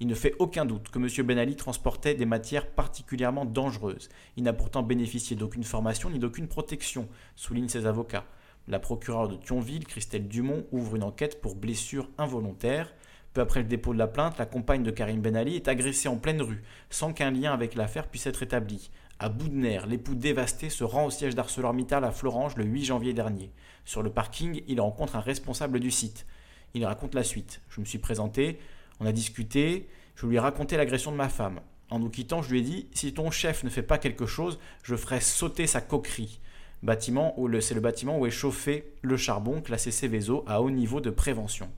Il 0.00 0.08
ne 0.08 0.14
fait 0.14 0.34
aucun 0.40 0.64
doute 0.64 0.88
que 0.90 0.98
M. 0.98 1.26
Ben 1.26 1.38
Ali 1.38 1.54
transportait 1.54 2.14
des 2.14 2.26
matières 2.26 2.66
particulièrement 2.66 3.44
dangereuses. 3.44 4.08
Il 4.36 4.42
n'a 4.42 4.52
pourtant 4.52 4.82
bénéficié 4.82 5.36
d'aucune 5.36 5.62
formation 5.62 6.10
ni 6.10 6.18
d'aucune 6.18 6.48
protection, 6.48 7.08
soulignent 7.36 7.68
ses 7.68 7.86
avocats. 7.86 8.26
La 8.66 8.78
procureure 8.78 9.28
de 9.28 9.36
Thionville, 9.36 9.86
Christelle 9.86 10.26
Dumont, 10.26 10.64
ouvre 10.72 10.96
une 10.96 11.02
enquête 11.02 11.42
pour 11.42 11.54
blessure 11.54 12.08
involontaire. 12.16 12.94
Peu 13.34 13.42
après 13.42 13.60
le 13.60 13.68
dépôt 13.68 13.92
de 13.92 13.98
la 13.98 14.06
plainte, 14.06 14.38
la 14.38 14.46
compagne 14.46 14.82
de 14.82 14.90
Karim 14.90 15.20
Ben 15.20 15.36
Ali 15.36 15.56
est 15.56 15.68
agressée 15.68 16.08
en 16.08 16.16
pleine 16.16 16.40
rue, 16.40 16.62
sans 16.88 17.12
qu'un 17.12 17.30
lien 17.30 17.52
avec 17.52 17.74
l'affaire 17.74 18.08
puisse 18.08 18.26
être 18.26 18.42
établi. 18.42 18.90
À 19.18 19.28
bout 19.28 19.48
de 19.48 19.54
nerfs, 19.54 19.86
l'époux 19.86 20.14
dévasté 20.14 20.70
se 20.70 20.82
rend 20.82 21.04
au 21.04 21.10
siège 21.10 21.34
d'ArcelorMittal 21.34 22.04
à 22.04 22.10
Florange 22.10 22.56
le 22.56 22.64
8 22.64 22.84
janvier 22.86 23.12
dernier. 23.12 23.52
Sur 23.84 24.02
le 24.02 24.10
parking, 24.10 24.62
il 24.66 24.80
rencontre 24.80 25.16
un 25.16 25.20
responsable 25.20 25.78
du 25.78 25.90
site. 25.90 26.26
Il 26.72 26.86
raconte 26.86 27.14
la 27.14 27.22
suite. 27.22 27.60
Je 27.68 27.80
me 27.80 27.84
suis 27.84 27.98
présenté, 27.98 28.58
on 28.98 29.06
a 29.06 29.12
discuté, 29.12 29.88
je 30.16 30.26
lui 30.26 30.36
ai 30.36 30.40
raconté 30.40 30.78
l'agression 30.78 31.12
de 31.12 31.16
ma 31.16 31.28
femme. 31.28 31.60
En 31.90 31.98
nous 31.98 32.08
quittant, 32.08 32.40
je 32.40 32.50
lui 32.50 32.60
ai 32.60 32.62
dit 32.62 32.88
si 32.94 33.12
ton 33.12 33.30
chef 33.30 33.62
ne 33.62 33.68
fait 33.68 33.82
pas 33.82 33.98
quelque 33.98 34.26
chose, 34.26 34.58
je 34.82 34.96
ferai 34.96 35.20
sauter 35.20 35.66
sa 35.66 35.82
coquerie. 35.82 36.40
Bâtiment 36.84 37.32
où 37.38 37.48
c'est 37.62 37.72
le 37.72 37.80
bâtiment 37.80 38.18
où 38.18 38.26
est 38.26 38.30
chauffé 38.30 38.92
le 39.00 39.16
charbon 39.16 39.62
classé 39.62 39.90
Céveso 39.90 40.44
à 40.46 40.60
haut 40.60 40.68
niveau 40.68 41.00
de 41.00 41.08
prévention. 41.08 41.70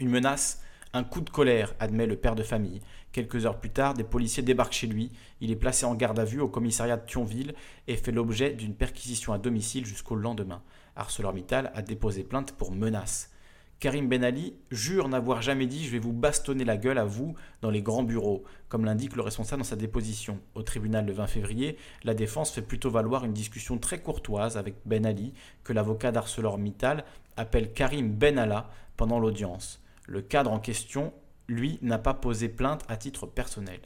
Une 0.00 0.10
menace, 0.10 0.64
un 0.92 1.04
coup 1.04 1.20
de 1.20 1.30
colère, 1.30 1.76
admet 1.78 2.06
le 2.06 2.16
père 2.16 2.34
de 2.34 2.42
famille. 2.42 2.80
Quelques 3.12 3.46
heures 3.46 3.60
plus 3.60 3.70
tard, 3.70 3.94
des 3.94 4.02
policiers 4.02 4.42
débarquent 4.42 4.72
chez 4.72 4.88
lui. 4.88 5.12
Il 5.40 5.52
est 5.52 5.56
placé 5.56 5.86
en 5.86 5.94
garde 5.94 6.18
à 6.18 6.24
vue 6.24 6.40
au 6.40 6.48
commissariat 6.48 6.96
de 6.96 7.06
Thionville 7.06 7.54
et 7.86 7.96
fait 7.96 8.10
l'objet 8.10 8.50
d'une 8.50 8.74
perquisition 8.74 9.32
à 9.32 9.38
domicile 9.38 9.86
jusqu'au 9.86 10.16
lendemain. 10.16 10.60
ArcelorMittal 10.96 11.70
a 11.72 11.80
déposé 11.80 12.24
plainte 12.24 12.50
pour 12.50 12.72
menace. 12.72 13.30
Karim 13.80 14.08
Ben 14.08 14.24
Ali 14.24 14.54
jure 14.70 15.08
n'avoir 15.08 15.42
jamais 15.42 15.66
dit 15.66 15.84
je 15.84 15.90
vais 15.90 15.98
vous 15.98 16.12
bastonner 16.12 16.64
la 16.64 16.76
gueule 16.76 16.98
à 16.98 17.04
vous 17.04 17.34
dans 17.60 17.70
les 17.70 17.82
grands 17.82 18.02
bureaux, 18.02 18.44
comme 18.68 18.84
l'indique 18.84 19.16
le 19.16 19.22
responsable 19.22 19.62
dans 19.62 19.68
sa 19.68 19.76
déposition. 19.76 20.40
Au 20.54 20.62
tribunal 20.62 21.06
le 21.06 21.12
20 21.12 21.26
février, 21.26 21.76
la 22.02 22.14
défense 22.14 22.50
fait 22.50 22.62
plutôt 22.62 22.90
valoir 22.90 23.24
une 23.24 23.32
discussion 23.32 23.78
très 23.78 24.00
courtoise 24.00 24.56
avec 24.56 24.76
Ben 24.86 25.04
Ali 25.04 25.34
que 25.64 25.72
l'avocat 25.72 26.12
d'ArcelorMittal 26.12 27.04
appelle 27.36 27.72
Karim 27.72 28.12
Ben 28.12 28.38
Allah 28.38 28.70
pendant 28.96 29.18
l'audience. 29.18 29.82
Le 30.06 30.22
cadre 30.22 30.52
en 30.52 30.60
question, 30.60 31.12
lui, 31.48 31.78
n'a 31.82 31.98
pas 31.98 32.14
posé 32.14 32.48
plainte 32.48 32.84
à 32.88 32.96
titre 32.96 33.26
personnel. 33.26 33.80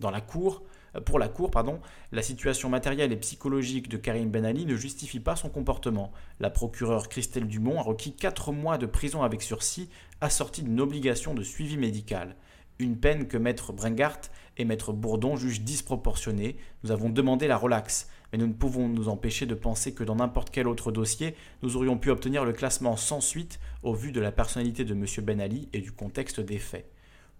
Dans 0.00 0.10
la 0.10 0.20
cour, 0.20 0.62
pour 1.04 1.18
la 1.18 1.28
cour, 1.28 1.50
pardon, 1.50 1.80
la 2.12 2.22
situation 2.22 2.68
matérielle 2.68 3.12
et 3.12 3.16
psychologique 3.16 3.88
de 3.88 3.96
Karim 3.96 4.30
Ben 4.30 4.44
Ali 4.44 4.66
ne 4.66 4.76
justifie 4.76 5.20
pas 5.20 5.36
son 5.36 5.48
comportement. 5.48 6.12
La 6.40 6.50
procureure 6.50 7.08
Christelle 7.08 7.46
Dumont 7.46 7.78
a 7.78 7.82
requis 7.82 8.14
4 8.14 8.52
mois 8.52 8.78
de 8.78 8.86
prison 8.86 9.22
avec 9.22 9.42
sursis, 9.42 9.88
assortie 10.20 10.62
d'une 10.62 10.80
obligation 10.80 11.34
de 11.34 11.42
suivi 11.42 11.76
médical. 11.76 12.34
Une 12.78 12.96
peine 12.96 13.28
que 13.28 13.36
Maître 13.36 13.72
Brengart 13.72 14.20
et 14.56 14.64
Maître 14.64 14.92
Bourdon 14.92 15.36
jugent 15.36 15.62
disproportionnée. 15.62 16.56
Nous 16.82 16.90
avons 16.90 17.08
demandé 17.08 17.46
la 17.46 17.56
relaxe, 17.56 18.08
mais 18.32 18.38
nous 18.38 18.46
ne 18.46 18.52
pouvons 18.52 18.88
nous 18.88 19.08
empêcher 19.08 19.46
de 19.46 19.54
penser 19.54 19.94
que 19.94 20.04
dans 20.04 20.16
n'importe 20.16 20.50
quel 20.50 20.68
autre 20.68 20.92
dossier, 20.92 21.34
nous 21.62 21.76
aurions 21.76 21.98
pu 21.98 22.10
obtenir 22.10 22.44
le 22.44 22.52
classement 22.52 22.96
sans 22.96 23.20
suite 23.20 23.60
au 23.82 23.94
vu 23.94 24.12
de 24.12 24.20
la 24.20 24.32
personnalité 24.32 24.84
de 24.84 24.94
M. 24.94 25.04
Ben 25.22 25.40
Ali 25.40 25.68
et 25.72 25.80
du 25.80 25.92
contexte 25.92 26.40
des 26.40 26.58
faits. 26.58 26.90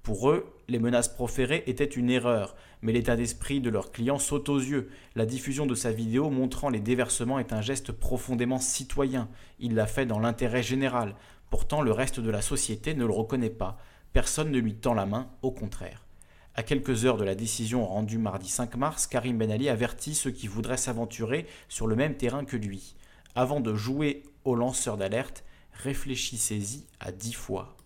Pour 0.03 0.31
eux, 0.31 0.51
les 0.69 0.79
menaces 0.79 1.09
proférées 1.09 1.63
étaient 1.67 1.85
une 1.85 2.11
erreur, 2.11 2.57
mais 2.81 2.93
l'état 2.93 3.17
d'esprit 3.17 3.61
de 3.61 3.69
leur 3.69 3.93
client 3.93 4.19
saute 4.19 4.49
aux 4.49 4.59
yeux. 4.59 4.89
La 5.15 5.27
diffusion 5.27 5.67
de 5.67 5.75
sa 5.75 5.93
vidéo 5.93 6.31
montrant 6.31 6.71
les 6.71 6.81
déversements 6.81 7.39
est 7.39 7.53
un 7.53 7.61
geste 7.61 7.93
profondément 7.93 8.59
citoyen. 8.59 9.29
Il 9.59 9.75
l'a 9.75 9.87
fait 9.87 10.07
dans 10.07 10.19
l'intérêt 10.19 10.63
général. 10.63 11.17
Pourtant, 11.51 11.83
le 11.83 11.93
reste 11.93 12.19
de 12.19 12.31
la 12.31 12.41
société 12.41 12.95
ne 12.95 13.05
le 13.05 13.13
reconnaît 13.13 13.51
pas. 13.51 13.79
Personne 14.13 14.51
ne 14.51 14.59
lui 14.59 14.75
tend 14.75 14.95
la 14.95 15.07
main, 15.07 15.29
au 15.43 15.51
contraire. 15.51 16.07
À 16.55 16.63
quelques 16.63 17.05
heures 17.05 17.17
de 17.17 17.25
la 17.25 17.35
décision 17.35 17.87
rendue 17.87 18.19
mardi 18.19 18.49
5 18.49 18.77
mars, 18.77 19.07
Karim 19.07 19.39
Ben 19.39 19.51
Ali 19.51 19.69
avertit 19.69 20.15
ceux 20.15 20.31
qui 20.31 20.49
voudraient 20.49 20.77
s'aventurer 20.77 21.47
sur 21.69 21.87
le 21.87 21.95
même 21.95 22.17
terrain 22.17 22.45
que 22.45 22.57
lui. 22.57 22.97
Avant 23.35 23.61
de 23.61 23.75
jouer 23.75 24.23
au 24.45 24.55
lanceur 24.55 24.97
d'alerte, 24.97 25.45
réfléchissez-y 25.73 26.87
à 26.99 27.13
dix 27.13 27.35
fois. 27.35 27.77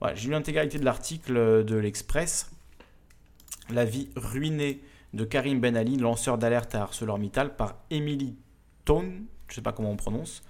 Voilà, 0.00 0.14
J'ai 0.14 0.26
lu 0.28 0.32
l'intégralité 0.32 0.78
de 0.78 0.84
l'article 0.84 1.64
de 1.64 1.76
l'Express. 1.76 2.50
La 3.68 3.84
vie 3.84 4.08
ruinée 4.16 4.82
de 5.12 5.24
Karim 5.24 5.60
Ben 5.60 5.76
Ali, 5.76 5.96
lanceur 5.96 6.38
d'alerte 6.38 6.74
à 6.74 6.82
ArcelorMittal, 6.82 7.54
par 7.56 7.76
Emily 7.90 8.34
Tone, 8.84 9.26
je 9.48 9.52
ne 9.52 9.54
sais 9.56 9.62
pas 9.62 9.72
comment 9.72 9.90
on 9.90 9.96
prononce. 9.96 10.42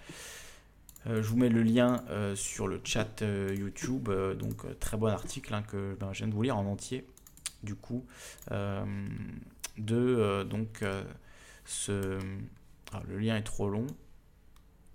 Euh, 1.06 1.22
je 1.22 1.28
vous 1.28 1.36
mets 1.36 1.48
le 1.48 1.62
lien 1.62 2.04
euh, 2.10 2.36
sur 2.36 2.68
le 2.68 2.80
chat 2.84 3.22
euh, 3.22 3.54
YouTube. 3.58 4.08
euh, 4.08 4.34
donc, 4.34 4.64
euh, 4.64 4.74
très 4.78 4.96
bon 4.96 5.06
article 5.06 5.52
hein, 5.54 5.62
que 5.62 5.96
ben, 5.98 6.12
je 6.12 6.18
viens 6.18 6.28
de 6.28 6.34
vous 6.34 6.42
lire 6.42 6.56
en 6.56 6.66
entier. 6.66 7.06
Du 7.62 7.74
coup, 7.74 8.06
euh, 8.52 8.84
de 9.78 9.96
euh, 9.96 10.44
donc 10.44 10.82
euh, 10.82 11.02
ce. 11.64 12.18
ah, 12.92 13.02
le 13.08 13.18
lien 13.18 13.36
est 13.36 13.42
trop 13.42 13.68
long. 13.68 13.86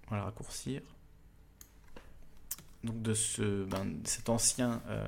On 0.07 0.11
va 0.11 0.17
le 0.17 0.23
raccourcir. 0.23 0.81
Donc 2.85 3.01
de 3.01 3.13
ce, 3.13 3.63
ben, 3.65 3.87
cet 4.03 4.29
ancien 4.29 4.81
euh, 4.89 5.03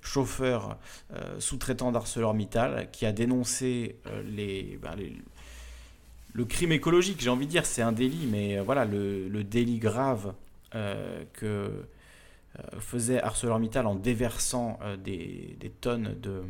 chauffeur 0.00 0.76
euh, 1.14 1.38
sous-traitant 1.38 1.92
d'ArcelorMittal 1.92 2.90
qui 2.90 3.06
a 3.06 3.12
dénoncé 3.12 3.96
euh, 4.08 4.22
les, 4.24 4.78
ben, 4.82 4.96
les- 4.96 5.16
le 6.34 6.44
crime 6.44 6.72
écologique, 6.72 7.20
j'ai 7.20 7.30
envie 7.30 7.46
de 7.46 7.50
dire, 7.50 7.64
c'est 7.66 7.82
un 7.82 7.92
délit, 7.92 8.26
mais 8.26 8.58
voilà, 8.60 8.84
le, 8.86 9.28
le 9.28 9.44
délit 9.44 9.78
grave 9.78 10.32
que 11.34 11.70
faisait 12.80 13.20
ArcelorMittal 13.20 13.86
en 13.86 13.94
déversant 13.94 14.78
des, 15.04 15.56
des 15.60 15.68
tonnes 15.68 16.16
de 16.22 16.42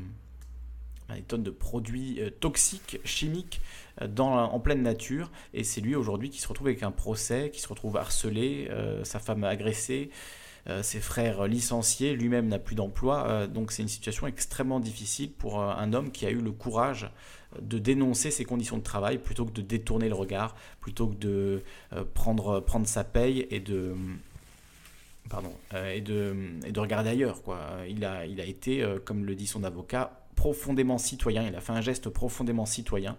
ben, 1.09 1.17
des 1.17 1.23
tonnes 1.23 1.43
de 1.43 1.51
produits 1.51 2.21
toxiques, 2.39 3.01
chimiques, 3.05 3.61
dans, 4.09 4.35
en 4.35 4.61
pleine 4.61 4.83
nature. 4.83 5.33
Et 5.53 5.65
c'est 5.65 5.81
lui 5.81 5.97
aujourd'hui 5.97 6.31
qui 6.31 6.41
se 6.41 6.47
retrouve 6.47 6.69
avec 6.69 6.85
un 6.85 6.93
procès, 6.93 7.51
qui 7.53 7.61
se 7.61 7.67
retrouve 7.67 7.97
harcelé, 7.97 8.71
sa 9.03 9.19
femme 9.19 9.43
agressée, 9.43 10.11
ses 10.83 11.01
frères 11.01 11.47
licenciés, 11.47 12.15
lui-même 12.15 12.49
n'a 12.49 12.59
plus 12.59 12.75
d'emploi. 12.75 13.27
Euh, 13.27 13.47
donc 13.47 13.73
c'est 13.73 13.83
une 13.83 13.89
situation 13.89 14.27
extrêmement 14.27 14.81
difficile 14.81 15.33
pour 15.33 15.61
euh, 15.61 15.73
un 15.75 15.93
homme 15.93 16.11
qui 16.13 16.27
a 16.27 16.31
eu 16.31 16.41
le 16.41 16.53
courage 16.53 17.11
de 17.61 17.79
dénoncer 17.79 18.31
ses 18.31 18.45
conditions 18.45 18.79
de 18.79 18.83
travail 18.83 19.19
plutôt 19.19 19.45
que 19.45 19.53
de 19.53 19.63
détourner 19.63 20.09
le 20.09 20.15
regard, 20.15 20.55
plutôt 20.81 21.09
que 21.09 21.17
de 21.17 21.63
euh, 21.93 22.05
prendre, 22.15 22.61
prendre 22.61 22.87
sa 22.87 23.05
paye 23.05 23.47
et 23.51 23.61
de 23.61 23.95
pardon, 25.29 25.53
euh, 25.75 25.93
et, 25.93 26.01
de, 26.01 26.35
et 26.65 26.73
de 26.73 26.81
regarder 26.81 27.11
ailleurs. 27.11 27.43
Quoi. 27.43 27.59
Il, 27.89 28.05
a, 28.05 28.27
il 28.27 28.41
a 28.41 28.45
été, 28.45 28.83
euh, 28.83 28.99
comme 29.05 29.25
le 29.25 29.35
dit 29.35 29.47
son 29.47 29.65
avocat, 29.65 30.22
profondément 30.37 30.99
citoyen. 30.99 31.47
Il 31.47 31.55
a 31.55 31.61
fait 31.61 31.73
un 31.73 31.81
geste 31.81 32.09
profondément 32.09 32.67
citoyen 32.67 33.17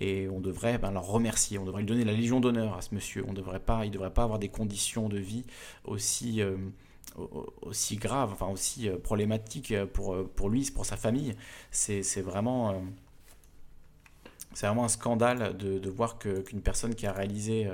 et 0.00 0.28
on 0.28 0.40
devrait 0.40 0.78
ben, 0.78 0.90
le 0.90 0.98
remercier. 0.98 1.58
On 1.58 1.64
devrait 1.64 1.82
lui 1.82 1.88
donner 1.88 2.04
la 2.04 2.12
Légion 2.12 2.40
d'honneur 2.40 2.76
à 2.76 2.82
ce 2.82 2.94
monsieur. 2.94 3.24
On 3.28 3.32
devrait 3.32 3.60
pas, 3.60 3.84
il 3.84 3.88
ne 3.88 3.94
devrait 3.94 4.12
pas 4.12 4.22
avoir 4.24 4.38
des 4.38 4.48
conditions 4.48 5.08
de 5.08 5.18
vie 5.18 5.44
aussi, 5.84 6.40
euh, 6.42 6.56
au- 7.16 7.52
aussi 7.62 7.96
graves, 7.96 8.32
enfin 8.32 8.46
aussi 8.48 8.88
euh, 8.88 8.98
problématiques 8.98 9.74
pour, 9.92 10.14
euh, 10.14 10.30
pour 10.36 10.48
lui, 10.48 10.70
pour 10.70 10.86
sa 10.86 10.96
famille. 10.96 11.34
C'est 11.70 12.02
vraiment. 12.22 12.82
vraiment 14.54 14.84
un 14.84 14.88
scandale 14.88 15.56
de, 15.56 15.90
voir 15.90 16.18
qu'une 16.18 16.62
personne 16.62 16.94
qui 16.94 17.06
a 17.06 17.12
réalisé 17.12 17.68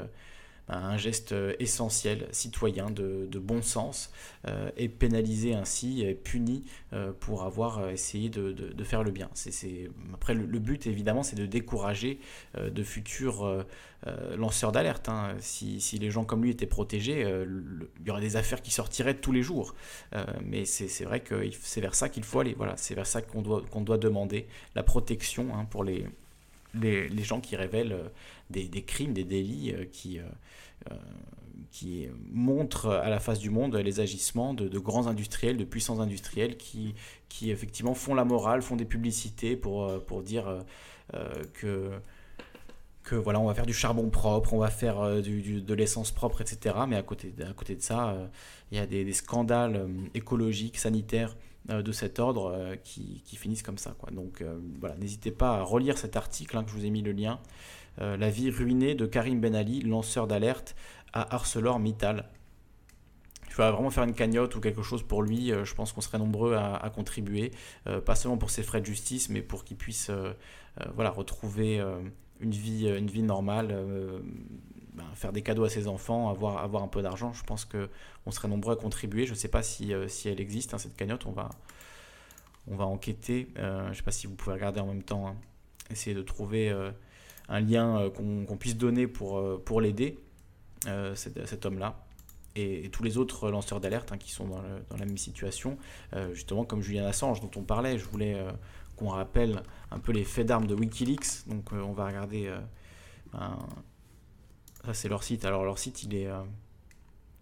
un 0.77 0.97
geste 0.97 1.33
euh, 1.33 1.55
essentiel, 1.59 2.29
citoyen, 2.33 2.91
de, 2.91 3.29
bon 3.39 3.63
sens, 3.63 4.11
euh, 4.47 4.71
est 4.77 4.89
pénalisée 4.89 5.55
ainsi, 5.55 6.03
est 6.03 6.15
punie 6.15 6.65
euh, 6.93 7.13
pour 7.21 7.43
avoir 7.45 7.79
euh, 7.79 7.91
essayé 7.91 8.29
de, 8.29 8.53
de- 8.53 8.85
faire 8.85 9.03
le 9.03 9.11
bien. 9.11 9.29
C'est- 9.35 9.91
Après, 10.15 10.35
le, 10.35 10.59
but, 10.59 10.87
évidemment, 10.87 11.23
c'est 11.23 11.37
de 11.37 11.47
décourager 11.47 12.19
de 12.59 12.83
futurs 12.83 13.65
lanceurs 14.37 14.73
d'alerte. 14.73 15.09
hein. 15.09 15.35
Si, 15.41 15.81
si 15.81 15.99
les 15.99 16.11
gens 16.11 16.25
comme 16.25 16.43
lui 16.43 16.51
étaient 16.51 16.67
protégés, 16.67 17.21
il 17.21 18.07
y 18.07 18.11
aurait 18.11 18.21
des 18.21 18.37
affaires 18.37 18.63
qui 18.63 18.71
sortiraient 18.71 19.15
tous 19.15 19.33
les 19.33 19.43
jours. 19.43 19.75
Mais 20.45 20.65
c'est 20.65 21.05
vrai 21.05 21.21
que 21.21 21.51
c'est 21.61 21.81
vers 21.81 21.95
ça 21.95 22.09
qu'il 22.09 22.25
faut 22.25 22.41
aller. 22.41 22.55
Voilà, 22.57 22.77
c'est 22.77 22.95
vers 22.95 23.07
ça 23.07 23.23
qu'on 23.23 23.43
doit, 23.43 23.63
qu'on 23.71 23.83
doit 23.83 23.99
demander 23.99 24.47
la 24.75 24.83
protection 24.83 25.55
hein, 25.55 25.67
pour 25.71 25.85
les, 25.85 26.07
les, 26.75 27.09
les 27.09 27.23
gens 27.23 27.41
qui 27.41 27.55
révèlent 27.57 27.97
des, 28.49 28.65
des 28.65 28.83
crimes, 28.83 29.13
des 29.13 29.25
délits 29.25 29.75
qui, 29.93 30.19
qui 31.71 32.09
montrent 32.31 32.91
à 32.91 33.09
la 33.09 33.21
face 33.21 33.39
du 33.39 33.51
monde 33.51 33.77
les 33.77 34.01
agissements 34.01 34.55
de, 34.55 34.79
grands 34.79 35.07
industriels, 35.07 35.57
de 35.57 35.65
puissants 35.65 36.01
industriels 36.01 36.57
qui, 36.57 36.95
qui 37.29 37.51
effectivement 37.51 37.95
font 37.95 38.15
la 38.15 38.25
morale, 38.25 38.63
font 38.63 38.77
des 38.77 38.85
publicités 38.85 39.57
pour, 39.57 39.85
euh, 39.85 39.99
pour 39.99 40.23
dire 40.23 40.49
euh, 40.49 40.61
euh, 41.15 41.45
que 41.55 41.91
que 43.03 43.15
voilà, 43.15 43.41
on 43.41 43.47
va 43.47 43.55
faire 43.55 43.67
du 43.67 43.73
charbon 43.73 44.11
propre, 44.11 44.53
on 44.53 44.59
va 44.59 44.71
faire 44.71 45.01
euh, 45.01 45.23
de 45.23 45.75
l'essence 45.75 46.13
propre, 46.13 46.43
etc. 46.43 46.77
Mais 46.87 46.97
à 46.97 47.03
côté, 47.03 47.33
à 47.49 47.53
côté 47.55 47.75
de 47.75 47.81
ça, 47.81 48.11
euh, 48.11 48.27
il 48.71 48.79
y 48.79 48.81
a 48.81 48.87
des, 48.87 49.13
scandales 49.13 49.77
euh, 49.77 49.89
écologiques, 50.15 50.79
sanitaires 50.79 51.35
euh, 51.69 51.83
de 51.83 51.93
cet 51.93 52.19
ordre 52.19 52.53
euh, 52.55 52.75
qui, 52.83 53.23
qui 53.27 53.37
finissent 53.37 53.63
comme 53.63 53.77
ça. 53.77 53.95
Quoi. 53.99 54.11
Donc 54.13 54.41
euh, 54.41 54.59
voilà, 54.81 54.97
n'hésitez 54.97 55.31
pas 55.31 55.59
à 55.59 55.63
relire 55.63 55.99
cet 55.99 56.17
article, 56.17 56.57
hein, 56.57 56.65
que 56.65 56.71
je 56.71 56.75
vous 56.75 56.87
ai 56.87 56.91
mis 56.91 57.03
le 57.03 57.13
lien. 57.13 57.39
Euh, 58.01 58.17
La 58.17 58.31
vie 58.31 58.51
ruinée 58.51 58.95
de 58.95 59.07
Karim 59.07 59.41
Ben 59.41 59.55
Ali, 59.55 59.83
lanceur 59.83 60.27
d'alerte 60.27 60.75
à 61.13 61.35
ArcelorMittal. 61.35 62.29
Il 63.47 63.53
faudra 63.53 63.73
vraiment 63.73 63.91
faire 63.91 64.05
une 64.05 64.15
cagnotte 64.15 64.55
ou 64.55 64.61
quelque 64.61 64.83
chose 64.83 65.03
pour 65.03 65.23
lui. 65.23 65.53
euh, 65.53 65.65
je 65.65 65.75
pense 65.75 65.93
qu'on 65.93 66.01
serait 66.01 66.19
nombreux 66.19 66.55
à, 66.55 66.91
contribuer, 66.95 67.51
euh, 67.89 68.01
pas 68.01 68.15
seulement 68.15 68.39
pour 68.39 68.51
ses 68.51 68.63
frais 68.63 68.81
de 68.81 68.87
justice, 68.87 69.29
mais 69.29 69.43
pour 69.43 69.65
qu'il 69.65 69.77
puisse 69.77 70.11
voilà, 70.95 71.11
retrouver 71.11 71.83
une, 72.41 72.51
vie, 72.51 73.23
normale, 73.23 73.77
ben, 74.95 75.05
faire 75.15 75.33
des 75.33 75.43
cadeaux 75.43 75.65
à 75.65 75.69
ses 75.69 75.89
enfants, 75.89 76.31
avoir, 76.31 76.83
un 76.83 76.89
peu 76.89 77.03
d'argent. 77.03 77.33
Je 77.35 77.43
pense 77.43 77.67
qu'on 77.67 78.31
serait 78.31 78.49
nombreux 78.49 78.75
à 78.75 78.77
contribuer. 78.77 79.27
Je 79.27 79.33
ne 79.33 79.37
sais 79.37 79.49
pas 79.49 79.63
si, 79.63 79.93
elle 79.93 80.41
existe, 80.41 80.73
hein, 80.73 80.79
cette 80.79 80.97
cagnotte. 80.97 81.27
On 81.27 81.33
va, 81.33 81.51
on 82.67 82.77
va 82.77 82.87
enquêter. 82.87 83.49
Je 83.57 83.89
ne 83.89 83.93
sais 83.93 84.03
pas 84.03 84.13
si 84.13 84.27
vous 84.27 84.37
pouvez 84.37 84.55
regarder 84.55 84.81
en 84.81 84.87
même 84.87 85.03
temps. 85.03 85.27
hein. 85.27 85.37
Essayer 85.91 86.15
de 86.15 86.23
trouver 86.23 86.73
un 87.51 87.61
lien 87.61 87.99
euh, 87.99 88.11
qu'on 88.11 88.57
puisse 88.57 88.77
donner 88.77 89.07
pour, 89.07 89.39
euh, 89.39 89.61
pour 89.63 89.81
l'aider, 89.81 90.19
euh, 90.87 91.15
cet, 91.15 91.67
homme-là. 91.67 92.07
et, 92.55 92.89
tous 92.91 93.03
les 93.03 93.19
autres 93.19 93.51
lanceurs 93.51 93.81
d'alerte 93.81 94.13
hein, 94.13 94.19
qui 94.19 94.31
sont 94.31 94.47
dans, 94.47 94.63
dans 94.89 94.97
la 94.97 95.05
même 95.05 95.19
situation, 95.19 95.77
justement 96.33 96.65
comme 96.65 96.81
Julian 96.81 97.07
Assange 97.07 97.41
dont 97.41 97.51
on 97.57 97.63
parlait. 97.63 97.99
Je 97.99 98.07
voulais 98.07 98.43
qu'on 98.97 99.09
rappelle 99.09 99.63
un 99.91 99.99
peu 99.99 100.13
les 100.13 100.25
faits 100.25 100.47
d'armes 100.47 100.67
de 100.67 100.75
Wikileaks. 100.75 101.47
Donc 101.49 101.73
on 101.73 101.93
va 101.93 102.07
regarder. 102.07 102.51
ça 103.33 104.95
c'est 104.95 105.09
leur 105.09 105.23
site. 105.23 105.45
Alors 105.45 105.65
leur 105.65 105.79
site 105.79 106.03
il 106.03 106.15
est, 106.15 106.29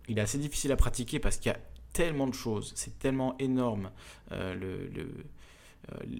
il 0.09 0.19
est 0.19 0.23
assez 0.23 0.39
difficile 0.39 0.73
à 0.73 0.77
pratiquer 0.77 1.21
parce 1.21 1.37
qu'il 1.37 1.53
y 1.53 1.55
a 1.55 1.59
tellement 1.93 2.27
de 2.27 2.35
choses, 2.35 2.73
c'est 2.75 2.99
tellement 2.99 3.37
énorme 3.39 3.91
le, 4.31 4.91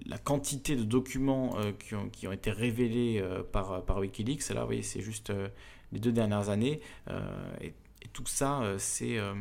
la 0.05 0.17
quantité 0.17 0.75
de 0.75 0.83
documents 0.83 1.57
euh, 1.57 1.71
qui, 1.73 1.95
ont, 1.95 2.09
qui 2.09 2.27
ont 2.27 2.31
été 2.31 2.51
révélés 2.51 3.19
euh, 3.21 3.43
par, 3.43 3.83
par 3.85 3.97
Wikileaks. 3.99 4.49
Là, 4.49 4.61
vous 4.61 4.67
voyez, 4.67 4.81
c'est 4.83 5.01
juste 5.01 5.29
euh, 5.29 5.47
les 5.91 5.99
deux 5.99 6.11
dernières 6.11 6.49
années. 6.49 6.81
euh, 7.09 7.21
et, 7.61 7.73
tout 8.13 8.25
ça, 8.25 8.61
euh, 8.63 8.77
c'est 8.79 9.17
euh, 9.19 9.33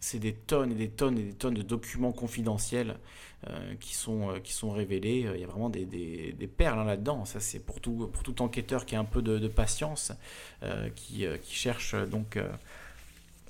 c'est 0.00 0.18
des 0.20 0.32
tonnes 0.32 0.72
et 0.72 0.74
des 0.76 0.88
tonnes 0.90 1.18
et 1.18 1.22
des 1.24 1.32
tonnes 1.34 1.54
de 1.54 1.62
documents 1.62 2.12
confidentiels 2.12 2.98
euh, 3.48 3.74
qui, 3.80 3.94
sont, 3.94 4.30
euh, 4.30 4.38
qui 4.38 4.52
sont 4.52 4.70
révélés. 4.70 5.24
Euh, 5.26 5.36
Il 5.36 5.40
y 5.40 5.44
a 5.44 5.46
vraiment 5.48 5.70
des, 5.70 5.84
des- 5.86 6.32
des 6.32 6.46
perles 6.46 6.78
hein, 6.78 6.84
là-dedans. 6.84 7.24
Ça, 7.24 7.40
c'est 7.40 7.58
pour 7.58 7.80
tout, 7.80 8.08
pour 8.12 8.22
tout 8.22 8.40
enquêteur 8.42 8.86
qui 8.86 8.94
a 8.96 9.00
un 9.00 9.04
peu 9.04 9.22
de, 9.22 9.48
patience, 9.48 10.12
euh, 10.62 10.88
qui, 10.90 11.26
euh, 11.26 11.36
qui 11.38 11.54
cherche 11.54 11.94
euh, 11.94 12.06
donc 12.06 12.36
euh, 12.36 12.48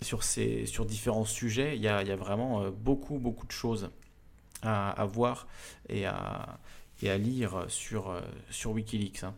sur, 0.02 0.22
ces, 0.22 0.64
sur 0.66 0.86
différents 0.86 1.24
sujets. 1.26 1.76
Il 1.76 1.82
y 1.82 1.88
a, 1.88 2.02
il 2.02 2.08
y 2.08 2.12
a 2.12 2.16
vraiment 2.16 2.62
euh, 2.62 2.70
beaucoup, 2.70 3.18
beaucoup 3.18 3.46
de 3.46 3.52
choses 3.52 3.90
à, 4.62 5.04
voir 5.06 5.46
et 5.88 6.06
à, 6.06 6.58
et 7.02 7.10
à 7.10 7.18
lire 7.18 7.64
sur, 7.68 8.10
euh, 8.10 8.20
sur 8.50 8.72
Wikileaks. 8.72 9.24
hein. 9.24 9.34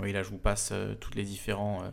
Oui, 0.00 0.12
là, 0.12 0.22
je 0.22 0.30
vous 0.30 0.38
passe 0.38 0.70
euh, 0.72 0.94
tous 0.94 1.14
les 1.14 1.24
différents 1.24 1.82
euh, 1.82 1.90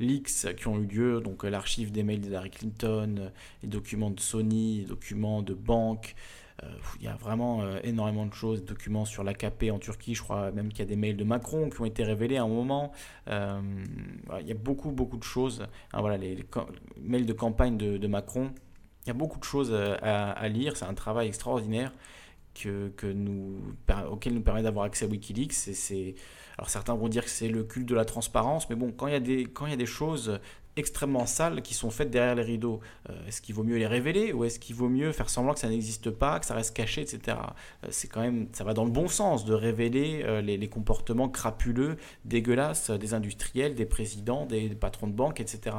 leaks 0.00 0.54
qui 0.56 0.66
ont 0.66 0.78
eu 0.78 0.86
lieu, 0.86 1.20
donc 1.20 1.44
euh, 1.44 1.48
l'archive 1.48 1.92
des 1.92 2.02
mails 2.02 2.20
d'Hillary 2.20 2.50
Clinton, 2.50 3.16
euh, 3.18 3.28
les 3.62 3.68
documents 3.68 4.10
de 4.10 4.20
Sony, 4.20 4.78
les 4.78 4.84
documents 4.84 5.42
de 5.42 5.54
pff, 5.54 6.14
il 6.98 7.04
y 7.04 7.08
a 7.08 7.14
vraiment 7.16 7.76
énormément 7.84 8.24
de 8.24 8.32
choses, 8.32 8.64
documents 8.64 9.04
sur 9.04 9.22
l'AKP 9.22 9.70
en 9.70 9.78
Turquie, 9.78 10.14
je 10.14 10.22
crois 10.22 10.50
même 10.52 10.70
qu'il 10.70 10.78
y 10.78 10.82
a 10.82 10.86
des 10.86 10.96
mails 10.96 11.16
de 11.18 11.24
Macron 11.24 11.68
qui 11.68 11.80
ont 11.82 11.84
été 11.84 12.02
révélés 12.02 12.38
à 12.38 12.44
un 12.44 12.48
moment. 12.48 12.92
Il 13.28 14.46
y 14.46 14.52
a 14.52 14.54
beaucoup, 14.54 14.90
beaucoup 14.90 15.18
de 15.18 15.22
choses. 15.22 15.66
Hein, 15.92 16.00
voilà, 16.00 16.16
les, 16.16 16.46
mails 17.02 17.26
de 17.26 17.32
campagne 17.34 17.76
de, 17.76 17.98
de 17.98 18.06
Macron, 18.06 18.52
il 19.06 19.10
y 19.10 19.10
a 19.10 19.14
beaucoup 19.14 19.38
de 19.38 19.44
choses 19.44 19.70
euh, 19.72 19.96
à, 20.02 20.48
lire. 20.48 20.76
C'est 20.76 20.84
un 20.84 20.94
travail 20.94 21.28
extraordinaire 21.28 21.92
que, 22.54 22.88
que 22.96 23.06
nous, 23.06 23.60
auquel 24.10 24.34
nous 24.34 24.42
permet 24.42 24.62
d'avoir 24.62 24.84
accès 24.84 25.04
à 25.04 25.08
Wikileaks. 25.08 25.54
Alors 26.58 26.70
certains 26.70 26.94
vont 26.94 27.08
dire 27.08 27.24
que 27.24 27.30
c'est 27.30 27.48
le 27.48 27.62
culte 27.62 27.86
de 27.86 27.94
la 27.94 28.04
transparence, 28.04 28.68
mais 28.68 28.76
bon, 28.76 28.90
quand 28.90 29.06
il 29.06 29.12
y 29.12 29.16
a 29.16 29.20
des, 29.20 29.44
quand 29.44 29.66
il 29.66 29.70
y 29.70 29.74
a 29.74 29.78
des 29.78 29.86
choses 29.86 30.40
extrêmement 30.74 31.24
sales 31.24 31.62
qui 31.62 31.72
sont 31.72 31.90
faites 31.90 32.10
derrière 32.10 32.34
les 32.34 32.42
rideaux, 32.42 32.80
euh, 33.08 33.26
est-ce 33.28 33.40
qu'il 33.40 33.54
vaut 33.54 33.62
mieux 33.62 33.76
les 33.76 33.86
révéler 33.86 34.32
ou 34.32 34.44
est-ce 34.44 34.58
qu'il 34.58 34.74
vaut 34.74 34.88
mieux 34.88 35.12
faire 35.12 35.30
semblant 35.30 35.54
que 35.54 35.60
ça 35.60 35.68
n'existe 35.68 36.10
pas, 36.10 36.40
que 36.40 36.46
ça 36.46 36.54
reste 36.54 36.74
caché, 36.74 37.02
etc. 37.02 37.38
Euh, 37.84 37.88
c'est 37.90 38.08
quand 38.08 38.22
même, 38.22 38.48
ça 38.52 38.64
va 38.64 38.74
dans 38.74 38.84
le 38.84 38.90
bon 38.90 39.08
sens 39.08 39.44
de 39.44 39.54
révéler 39.54 40.42
les, 40.42 40.56
les 40.56 40.68
comportements 40.68 41.28
crapuleux, 41.28 41.96
dégueulasses 42.24 42.90
des 42.90 43.14
industriels, 43.14 43.74
des 43.74 43.86
présidents, 43.86 44.46
des 44.46 44.70
patrons 44.70 45.06
de 45.06 45.12
banque, 45.12 45.40
etc. 45.40 45.76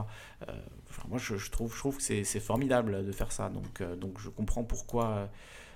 Moi, 1.09 1.19
je, 1.19 1.49
trouve, 1.49 1.73
je 1.73 1.79
trouve 1.79 1.97
que 1.97 2.03
c'est, 2.03 2.39
formidable 2.39 3.05
de 3.05 3.11
faire 3.11 3.31
ça. 3.31 3.49
Donc, 3.49 3.81
euh, 3.81 3.95
donc 3.95 4.19
je 4.19 4.29
comprends 4.29 4.63
pourquoi 4.63 5.29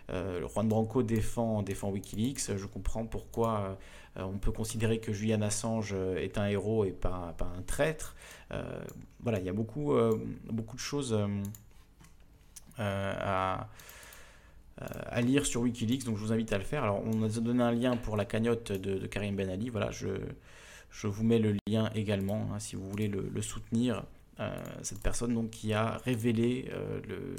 euh, 0.09 0.47
Juan 0.47 0.67
Branco 0.67 1.03
défend, 1.03 1.61
défend 1.63 1.89
Wikileaks. 1.89 2.57
Je 2.57 2.65
comprends 2.65 3.05
pourquoi 3.05 3.77
euh, 4.17 4.23
on 4.23 4.37
peut 4.37 4.51
considérer 4.51 4.99
que 4.99 5.13
Julian 5.13 5.41
Assange 5.41 5.93
est 5.93 6.37
un 6.37 6.47
héros 6.47 6.85
et 6.85 6.91
pas, 6.91 7.33
pas 7.37 7.51
un 7.57 7.61
traître. 7.61 8.15
Voilà, 9.21 9.39
il 9.39 9.45
y 9.45 9.49
a 9.49 9.53
beaucoup, 9.53 9.93
beaucoup 10.49 10.75
de 10.75 10.81
choses 10.81 11.17
à, 12.77 13.69
à 14.77 15.21
lire 15.21 15.45
sur 15.45 15.61
Wikileaks, 15.61 16.03
donc 16.03 16.17
je 16.17 16.21
vous 16.21 16.33
invite 16.33 16.51
à 16.51 16.57
le 16.57 16.63
faire. 16.63 16.83
Alors, 16.83 17.01
on 17.05 17.23
a 17.23 17.29
donné 17.29 17.63
un 17.63 17.71
lien 17.71 17.95
pour 17.95 18.17
la 18.17 18.25
cagnotte 18.25 18.71
de, 18.71 19.05
Karim 19.07 19.35
Ben 19.35 19.49
Ali. 19.49 19.69
Voilà, 19.69 19.91
je, 19.91 20.07
je 20.89 21.07
vous 21.07 21.23
mets 21.23 21.39
le 21.39 21.55
lien 21.67 21.89
également 21.95 22.49
hein, 22.51 22.59
si 22.59 22.75
vous 22.75 22.89
voulez 22.89 23.07
le, 23.07 23.29
le 23.33 23.41
soutenir. 23.41 24.03
Euh, 24.41 24.49
cette 24.81 25.01
personne 25.01 25.33
donc, 25.33 25.51
qui 25.51 25.73
a 25.73 25.97
révélé 26.03 26.69
euh, 26.73 26.99
le 27.07 27.35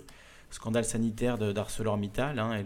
scandale 0.51 0.85
sanitaire 0.85 1.37
d'ArcelorMittal 1.39 2.39
hein, 2.39 2.55
et 2.55 2.65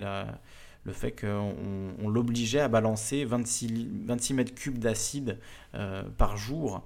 le 0.84 0.92
fait 0.92 1.12
qu'on 1.12 1.54
on 2.02 2.08
l'obligeait 2.08 2.60
à 2.60 2.68
balancer 2.68 3.24
26, 3.24 3.66
li- 3.68 3.88
26 4.04 4.34
mètres 4.34 4.54
cubes 4.54 4.78
d'acide 4.78 5.38
euh, 5.74 6.02
par 6.18 6.36
jour 6.36 6.82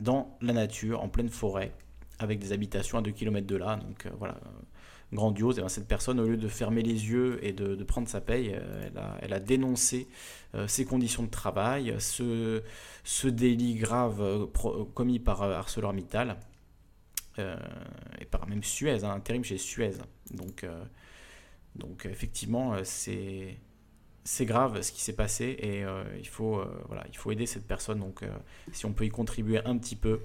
dans 0.00 0.36
la 0.40 0.52
nature, 0.52 1.02
en 1.02 1.08
pleine 1.08 1.28
forêt, 1.28 1.72
avec 2.18 2.38
des 2.38 2.52
habitations 2.52 2.98
à 2.98 3.02
2 3.02 3.10
km 3.12 3.46
de 3.46 3.56
là. 3.56 3.76
Donc 3.76 4.08
voilà, 4.18 4.40
grandiose. 5.12 5.58
Et 5.58 5.62
ben, 5.62 5.68
cette 5.68 5.86
personne, 5.86 6.18
au 6.18 6.26
lieu 6.26 6.36
de 6.36 6.48
fermer 6.48 6.82
les 6.82 7.10
yeux 7.10 7.38
et 7.44 7.52
de, 7.52 7.82
prendre 7.84 8.08
sa 8.08 8.20
paye, 8.20 8.56
elle, 9.20 9.32
a, 9.32 9.40
dénoncé 9.40 10.08
ces 10.66 10.84
conditions 10.84 11.24
de 11.24 11.30
travail, 11.30 11.94
ce, 11.98 12.62
délit 13.24 13.74
grave 13.74 14.48
commis 14.94 15.18
par 15.18 15.42
ArcelorMittal. 15.42 16.36
Euh, 17.38 17.56
et 18.18 18.24
par 18.24 18.46
même 18.46 18.62
Suez, 18.62 19.04
un 19.04 19.10
intérim 19.10 19.44
chez 19.44 19.58
Suez. 19.58 19.94
Donc, 20.30 20.64
euh, 20.64 20.84
donc 21.76 22.06
effectivement, 22.06 22.74
euh, 22.74 22.82
c'est 22.84 24.46
grave 24.46 24.82
ce 24.82 24.92
qui 24.92 25.00
s'est 25.00 25.14
passé 25.14 25.44
et 25.58 25.84
il, 26.18 26.28
faut, 26.28 26.62
voilà, 26.86 27.04
il 27.08 27.16
faut 27.16 27.30
aider 27.30 27.46
cette 27.46 27.66
personne. 27.66 28.00
Donc 28.00 28.24
si 28.72 28.84
on 28.84 28.92
peut 28.92 29.06
y 29.06 29.08
contribuer 29.08 29.64
un 29.64 29.78
petit 29.78 29.96
peu 29.96 30.20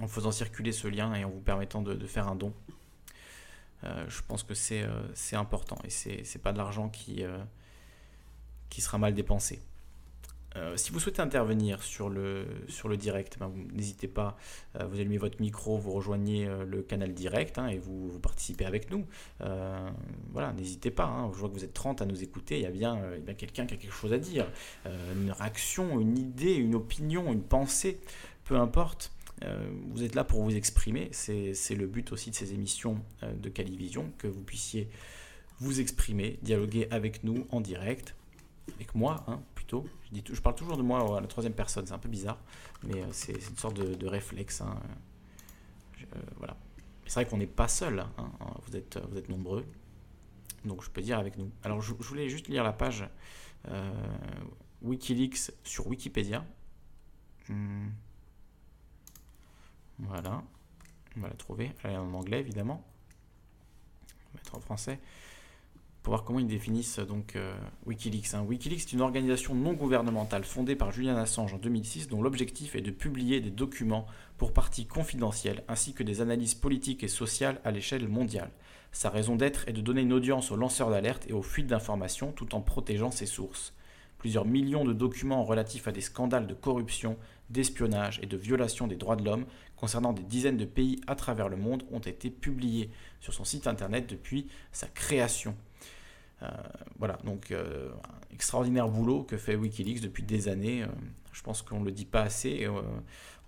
en 0.00 0.06
faisant 0.06 0.30
circuler 0.30 0.72
ce 0.72 0.86
lien 0.88 1.12
et 1.14 1.24
en 1.24 1.30
vous 1.30 1.40
permettant 1.40 1.82
de, 1.82 2.06
faire 2.06 2.28
un 2.28 2.36
don, 2.36 2.54
je 3.82 4.22
pense 4.28 4.44
que 4.44 4.54
c'est 4.54 4.86
important 5.32 5.78
et 5.82 5.90
c'est 5.90 6.42
pas 6.42 6.52
de 6.52 6.58
l'argent 6.58 6.88
qui, 6.88 7.24
qui 8.70 8.80
sera 8.80 8.98
mal 8.98 9.14
dépensé. 9.14 9.60
Euh, 10.56 10.76
si 10.76 10.92
vous 10.92 11.00
souhaitez 11.00 11.22
intervenir 11.22 11.82
sur 11.82 12.08
le, 12.08 12.44
sur 12.68 12.88
le 12.88 12.96
direct, 12.96 13.38
ben, 13.38 13.48
vous 13.48 13.62
n'hésitez 13.74 14.08
pas, 14.08 14.36
euh, 14.78 14.86
vous 14.86 15.00
allumez 15.00 15.18
votre 15.18 15.40
micro, 15.40 15.78
vous 15.78 15.92
rejoignez 15.92 16.46
euh, 16.46 16.64
le 16.64 16.82
canal 16.82 17.14
direct 17.14 17.58
hein, 17.58 17.68
et 17.68 17.78
vous, 17.78 18.18
participez 18.20 18.66
avec 18.66 18.90
nous. 18.90 19.06
Voilà, 20.32 20.52
n'hésitez 20.52 20.90
pas, 20.90 21.04
hein, 21.04 21.30
je 21.32 21.38
vois 21.38 21.48
que 21.48 21.54
vous 21.54 21.64
êtes 21.64 21.74
30 21.74 22.02
à 22.02 22.06
nous 22.06 22.22
écouter, 22.22 22.58
il 22.58 22.62
y 22.62 22.66
a 22.66 22.70
bien, 22.70 23.00
bien 23.20 23.34
quelqu'un 23.34 23.66
qui 23.66 23.74
a 23.74 23.76
quelque 23.76 23.92
chose 23.94 24.12
à 24.12 24.18
dire, 24.18 24.46
une 24.86 25.30
réaction, 25.32 26.00
une 26.00 26.16
idée, 26.18 26.54
une 26.54 26.74
opinion, 26.74 27.32
une 27.32 27.42
pensée, 27.42 28.00
peu 28.44 28.56
importe. 28.56 29.12
Vous 29.90 30.04
êtes 30.04 30.14
là 30.14 30.24
pour 30.24 30.42
vous 30.42 30.54
exprimer, 30.54 31.08
c'est 31.12 31.74
le 31.74 31.86
but 31.86 32.12
aussi 32.12 32.30
de 32.30 32.36
ces 32.36 32.54
émissions 32.54 32.98
de 33.22 33.48
Calivision, 33.48 34.12
que 34.18 34.28
vous 34.28 34.42
puissiez 34.42 34.88
vous 35.58 35.80
exprimer, 35.80 36.38
dialoguer 36.42 36.86
avec 36.90 37.24
nous 37.24 37.46
en 37.50 37.60
direct, 37.60 38.14
avec 38.76 38.94
moi 38.94 39.24
hein, 39.26 39.40
Je, 40.12 40.40
parle 40.40 40.54
toujours 40.54 40.76
de 40.76 40.82
moi 40.82 41.16
à 41.16 41.20
la 41.20 41.26
troisième 41.26 41.54
personne, 41.54 41.86
c'est 41.86 41.94
un 41.94 41.98
peu 41.98 42.08
bizarre, 42.08 42.38
mais 42.82 43.02
euh, 43.02 43.06
c'est 43.12 43.32
une 43.32 43.56
sorte 43.56 43.74
de, 43.74 44.06
réflexe. 44.06 44.60
hein. 44.60 44.76
Euh, 46.14 46.20
voilà. 46.36 46.56
C'est 47.06 47.14
vrai 47.14 47.26
qu'on 47.26 47.38
n'est 47.38 47.46
pas 47.46 47.68
seul, 47.68 48.00
hein, 48.00 48.10
hein, 48.18 48.54
vous, 48.66 48.76
êtes, 48.76 49.28
nombreux, 49.28 49.66
donc 50.64 50.82
je 50.82 50.90
peux 50.90 51.02
dire 51.02 51.18
avec 51.18 51.36
nous. 51.36 51.50
Alors 51.64 51.80
je, 51.80 51.92
voulais 51.94 52.28
juste 52.28 52.48
lire 52.48 52.64
la 52.64 52.72
page 52.72 53.04
euh, 53.68 53.92
Wikileaks 54.82 55.52
sur 55.64 55.86
Wikipédia. 55.88 56.44
Hmm. 57.48 57.88
Voilà, 59.98 60.42
on 61.16 61.20
va 61.20 61.28
la 61.28 61.34
trouver. 61.34 61.72
Elle 61.82 61.92
est 61.92 61.96
en 61.96 62.12
anglais 62.14 62.40
évidemment. 62.40 62.84
On 62.84 64.28
va 64.32 64.34
mettre 64.34 64.54
en 64.56 64.60
français 64.60 65.00
pour 66.02 66.12
voir 66.12 66.24
comment 66.24 66.40
ils 66.40 66.46
définissent 66.46 66.98
donc 66.98 67.36
euh, 67.36 67.54
Wikileaks. 67.86 68.34
hein. 68.34 68.42
Wikileaks 68.42 68.80
est 68.80 68.92
une 68.92 69.02
organisation 69.02 69.54
non 69.54 69.72
gouvernementale 69.72 70.42
fondée 70.42 70.74
par 70.74 70.90
Julian 70.90 71.16
Assange 71.16 71.54
en 71.54 71.58
2006 71.58 72.08
dont 72.08 72.22
l'objectif 72.22 72.74
est 72.74 72.80
de 72.80 72.90
publier 72.90 73.40
des 73.40 73.50
documents 73.50 74.06
pour 74.36 74.52
parties 74.52 74.86
confidentielles 74.86 75.62
ainsi 75.68 75.94
que 75.94 76.02
des 76.02 76.20
analyses 76.20 76.54
politiques 76.54 77.04
et 77.04 77.08
sociales 77.08 77.60
à 77.64 77.70
l'échelle 77.70 78.08
mondiale. 78.08 78.50
Sa 78.90 79.10
raison 79.10 79.36
d'être 79.36 79.68
est 79.68 79.72
de 79.72 79.80
donner 79.80 80.02
une 80.02 80.12
audience 80.12 80.50
aux 80.50 80.56
lanceurs 80.56 80.90
d'alerte 80.90 81.24
et 81.28 81.32
aux 81.32 81.42
fuites 81.42 81.68
d'informations 81.68 82.32
tout 82.32 82.54
en 82.54 82.60
protégeant 82.60 83.12
ses 83.12 83.26
sources. 83.26 83.72
Plusieurs 84.18 84.44
millions 84.44 84.84
de 84.84 84.92
documents 84.92 85.44
relatifs 85.44 85.88
à 85.88 85.92
des 85.92 86.00
scandales 86.00 86.46
de 86.46 86.54
corruption, 86.54 87.16
d'espionnage 87.50 88.18
et 88.22 88.26
de 88.26 88.36
violation 88.36 88.86
des 88.86 88.96
droits 88.96 89.16
de 89.16 89.24
l'homme 89.24 89.46
concernant 89.76 90.12
des 90.12 90.22
dizaines 90.22 90.56
de 90.56 90.64
pays 90.64 91.00
à 91.06 91.14
travers 91.14 91.48
le 91.48 91.56
monde 91.56 91.84
ont 91.92 92.00
été 92.00 92.30
publiés 92.30 92.90
sur 93.20 93.34
son 93.34 93.44
site 93.44 93.66
internet 93.66 94.08
depuis 94.08 94.48
sa 94.72 94.86
création. 94.88 95.56
Euh, 96.42 96.48
voilà, 96.98 97.18
donc 97.24 97.50
euh, 97.50 97.90
extraordinaire 98.32 98.88
boulot 98.88 99.22
que 99.22 99.36
fait 99.36 99.54
Wikileaks 99.54 100.00
depuis 100.00 100.22
des 100.22 100.48
années. 100.48 100.82
Euh, 100.82 100.86
je 101.32 101.42
pense 101.42 101.62
qu'on 101.62 101.80
ne 101.80 101.84
le 101.86 101.92
dit 101.92 102.04
pas 102.04 102.22
assez. 102.22 102.66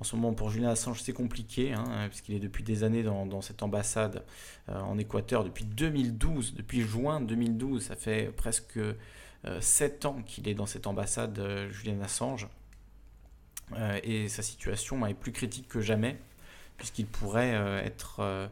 En 0.01 0.05
ce 0.05 0.16
moment, 0.16 0.32
pour 0.32 0.49
Julian 0.49 0.70
Assange, 0.70 1.03
c'est 1.03 1.12
compliqué, 1.12 1.74
hein, 1.74 1.84
puisqu'il 2.09 2.34
est 2.34 2.40
depuis 2.40 2.64
des 2.64 2.82
années 2.82 3.03
dans, 3.03 3.42
cette 3.42 3.62
ambassade 3.62 4.24
en 4.68 4.97
Équateur, 4.97 5.45
depuis 5.45 5.66
2012, 5.66 6.55
depuis 6.55 6.80
juin 6.80 7.20
2012. 7.20 7.82
Ça 7.84 7.95
fait 7.95 8.32
presque 8.34 8.80
7 9.61 10.07
ans 10.07 10.22
qu'il 10.26 10.49
est 10.49 10.55
dans 10.55 10.64
cette 10.64 10.86
ambassade, 10.86 11.38
euh, 11.38 11.68
Julian 11.70 12.01
Assange. 12.01 12.49
Et 14.03 14.28
sa 14.28 14.42
situation 14.42 15.07
est 15.07 15.14
plus 15.14 15.32
critique 15.32 15.68
que 15.68 15.80
jamais. 15.80 16.18
puisqu'il 16.78 17.07
pourrait 17.07 17.82
être, 17.84 18.49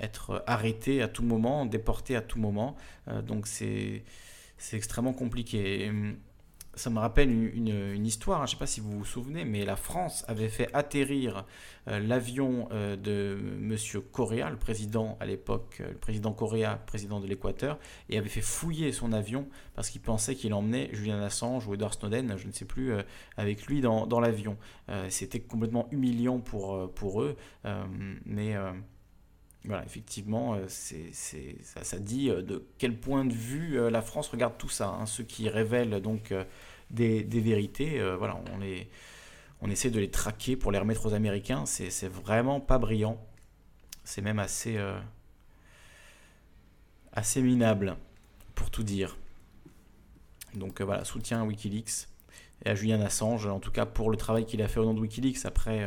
être 0.00 0.42
arrêté 0.46 1.02
à 1.02 1.08
tout 1.08 1.22
moment, 1.22 1.66
déporté 1.66 2.16
à 2.16 2.22
tout 2.22 2.38
moment. 2.38 2.76
Euh, 3.08 3.22
donc 3.22 3.46
c'est 3.46 4.02
extrêmement 4.72 5.12
compliqué. 5.12 5.88
Hum, 5.88 6.16
ça 6.74 6.88
me 6.88 7.00
rappelle 7.00 7.30
une, 7.30 8.06
histoire, 8.06 8.40
hein, 8.40 8.46
je 8.46 8.52
ne 8.52 8.54
sais 8.54 8.58
pas 8.58 8.66
si 8.66 8.80
vous 8.80 8.96
vous 8.96 9.04
souvenez, 9.04 9.44
mais 9.44 9.64
la 9.64 9.74
France 9.74 10.24
avait 10.28 10.48
fait 10.48 10.70
atterrir 10.72 11.44
euh, 11.88 11.98
l'avion 11.98 12.68
euh, 12.70 12.94
de 12.94 13.36
Monsieur 13.58 14.00
Correa, 14.00 14.48
le 14.48 14.56
président 14.56 15.18
à 15.20 15.26
l'époque, 15.26 15.82
le 15.84 15.98
président 15.98 16.32
Correa, 16.32 16.76
président 16.86 17.18
de 17.18 17.26
l'Équateur, 17.26 17.78
et 18.08 18.16
avait 18.16 18.28
fait 18.28 18.40
fouiller 18.40 18.92
son 18.92 19.12
avion 19.12 19.48
parce 19.74 19.90
qu'il 19.90 20.00
pensait 20.00 20.36
qu'il 20.36 20.54
emmenait 20.54 20.88
Julian 20.92 21.20
Assange 21.20 21.66
ou 21.66 21.74
Edward 21.74 21.92
Snowden, 21.92 22.36
je 22.38 22.46
ne 22.46 22.52
sais 22.52 22.64
plus, 22.64 22.92
avec 23.36 23.66
lui 23.66 23.80
dans, 23.80 24.06
dans 24.06 24.20
l'avion. 24.20 24.56
C'était 25.08 25.40
complètement 25.40 25.88
humiliant 25.90 26.38
pour, 26.38 26.92
pour 26.94 27.22
eux, 27.22 27.36
mais 28.24 28.54
voilà, 29.64 29.84
effectivement, 29.84 30.54
euh, 30.54 30.64
c'est, 30.68 31.10
c'est- 31.12 31.56
ça, 31.62 31.98
dit 31.98 32.30
euh, 32.30 32.42
de 32.42 32.64
quel 32.78 32.96
point 32.96 33.24
de 33.24 33.32
vue 33.32 33.78
euh, 33.78 33.90
la 33.90 34.02
France 34.02 34.28
regarde 34.28 34.56
tout 34.58 34.68
ça. 34.68 34.88
hein. 34.88 35.06
Ceux 35.06 35.24
qui 35.24 35.48
révèlent 35.48 36.00
donc 36.00 36.34
des, 36.90 37.22
des 37.22 37.40
vérités, 37.40 38.00
voilà, 38.18 38.40
on, 38.54 38.58
les, 38.58 38.88
on 39.60 39.70
essaie 39.70 39.90
de 39.90 40.00
les 40.00 40.10
traquer 40.10 40.56
pour 40.56 40.72
les 40.72 40.78
remettre 40.78 41.06
aux 41.06 41.14
Américains. 41.14 41.66
C'est, 41.66 41.90
c'est 41.90 42.08
vraiment 42.08 42.60
pas 42.60 42.78
brillant. 42.78 43.18
C'est 44.04 44.22
même 44.22 44.38
assez, 44.38 44.78
assez 47.12 47.42
minable, 47.42 47.96
pour 48.54 48.70
tout 48.70 48.82
dire. 48.82 49.16
Donc 50.54 50.80
voilà, 50.80 51.04
soutien 51.04 51.42
à 51.42 51.44
Wikileaks 51.44 52.08
et 52.64 52.70
à 52.70 52.74
Julian 52.74 53.00
Assange, 53.02 53.46
en 53.46 53.60
tout 53.60 53.70
cas 53.70 53.86
pour 53.86 54.10
le 54.10 54.16
travail 54.16 54.46
qu'il 54.46 54.62
a 54.62 54.68
fait 54.68 54.80
au 54.80 54.84
nom 54.84 54.94
de 54.94 55.00
Wikileaks. 55.00 55.44
Après, 55.44 55.86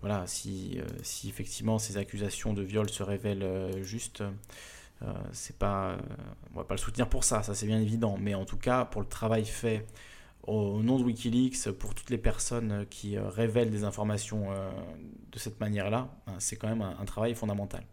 voilà, 0.00 0.26
si, 0.26 0.78
euh, 0.78 0.86
si 1.02 1.28
effectivement 1.28 1.78
ces 1.78 1.96
accusations 1.96 2.52
de 2.54 2.62
viol 2.62 2.88
se 2.88 3.02
révèlent 3.02 3.42
euh, 3.42 3.82
justes, 3.82 4.22
euh, 5.02 5.12
c'est 5.32 5.58
pas, 5.58 5.90
euh, 5.90 5.98
on 6.54 6.58
va 6.58 6.64
pas 6.64 6.74
le 6.74 6.80
soutenir 6.80 7.08
pour 7.08 7.24
ça, 7.24 7.42
ça 7.42 7.54
c'est 7.54 7.66
bien 7.66 7.80
évident. 7.80 8.16
Mais 8.18 8.34
en 8.34 8.44
tout 8.44 8.56
cas, 8.56 8.84
pour 8.84 9.00
le 9.00 9.08
travail 9.08 9.44
fait 9.44 9.86
au 10.46 10.82
nom 10.82 10.98
de 10.98 11.04
Wikileaks, 11.04 11.70
pour 11.72 11.94
toutes 11.94 12.10
les 12.10 12.18
personnes 12.18 12.86
qui 12.88 13.16
euh, 13.16 13.28
révèlent 13.28 13.70
des 13.70 13.84
informations 13.84 14.52
euh, 14.52 14.70
de 15.32 15.38
cette 15.38 15.60
manière-là, 15.60 16.08
ben, 16.26 16.34
c'est 16.38 16.56
quand 16.56 16.68
même 16.68 16.82
un, 16.82 17.04
travail 17.04 17.34
fondamental. 17.34 17.84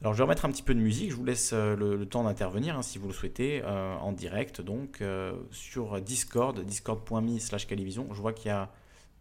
Alors 0.00 0.12
je 0.12 0.18
vais 0.18 0.24
remettre 0.24 0.44
un 0.44 0.50
petit 0.50 0.62
peu 0.62 0.74
de 0.74 0.80
musique, 0.80 1.10
je 1.10 1.16
vous 1.16 1.24
laisse 1.24 1.52
euh, 1.52 1.74
le, 1.74 2.06
temps 2.06 2.24
d'intervenir 2.24 2.76
hein, 2.76 2.82
si 2.82 2.98
vous 2.98 3.08
le 3.08 3.14
souhaitez, 3.14 3.62
euh, 3.64 3.96
en 3.96 4.12
direct 4.12 4.60
donc 4.60 5.00
euh, 5.00 5.32
sur 5.50 6.00
Discord, 6.00 6.60
discord.me 6.60 7.38
slash. 7.38 7.66
Je 7.68 8.20
vois 8.20 8.32
qu'il 8.32 8.48
y 8.48 8.50
a 8.50 8.70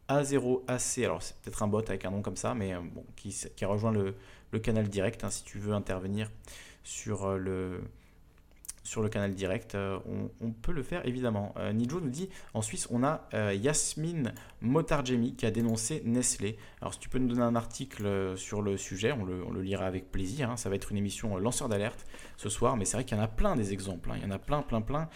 A0AC, 0.10 1.04
alors 1.04 1.22
c'est 1.22 1.36
peut-être 1.42 1.64
un 1.64 1.68
bot 1.68 1.80
avec 1.80 2.06
un 2.06 2.12
nom 2.12 2.22
comme 2.22 2.38
ça, 2.38 2.54
mais 2.54 2.74
euh, 2.74 2.80
bon, 2.82 3.04
qui, 3.16 3.36
qui 3.56 3.66
a 3.66 3.68
rejoint 3.68 3.92
le, 3.92 4.16
canal 4.60 4.88
direct. 4.90 5.24
hein, 5.24 5.30
si 5.30 5.44
tu 5.44 5.60
veux 5.60 5.74
intervenir 5.74 6.32
sur 6.84 7.26
euh, 7.26 7.38
le, 7.38 7.82
sur 8.84 9.02
le 9.02 9.10
canal 9.10 9.36
direct, 9.36 9.76
euh, 9.76 10.00
on, 10.40 10.52
peut 10.52 10.72
le 10.72 10.82
faire 10.82 11.06
évidemment. 11.06 11.54
Nijo 11.74 12.00
nous 12.00 12.10
dit 12.10 12.30
en 12.54 12.62
Suisse, 12.62 12.88
on 12.90 13.04
a 13.04 13.28
euh, 13.34 13.54
Yasmine 13.54 14.34
Motarjemi 14.62 15.36
qui 15.36 15.46
a 15.46 15.52
dénoncé 15.52 16.02
Nestlé. 16.06 16.58
Alors, 16.80 16.94
si 16.94 17.00
tu 17.02 17.10
peux 17.10 17.20
nous 17.20 17.28
donner 17.28 17.42
un 17.42 17.58
article 17.58 18.38
sur 18.38 18.62
le 18.62 18.78
sujet, 18.78 19.12
on 19.12 19.26
le, 19.26 19.62
lira 19.62 19.86
avec 19.86 20.10
plaisir. 20.10 20.50
hein. 20.50 20.56
Ça 20.58 20.70
va 20.70 20.76
être 20.76 20.92
une 20.92 20.98
émission 20.98 21.38
lanceur 21.38 21.68
d'alerte 21.68 22.06
ce 22.38 22.48
soir, 22.48 22.78
mais 22.78 22.86
c'est 22.86 22.96
vrai 22.96 23.04
qu'il 23.04 23.18
y 23.18 23.20
en 23.20 23.24
a 23.24 23.28
plein 23.28 23.58
des 23.58 23.74
exemples. 23.74 24.10
hein. 24.10 24.16
Il 24.18 24.24
y 24.24 24.26
en 24.26 24.32
a 24.32 24.40
plein, 24.40 24.62
plein, 24.62 24.82
plein. 24.82 25.10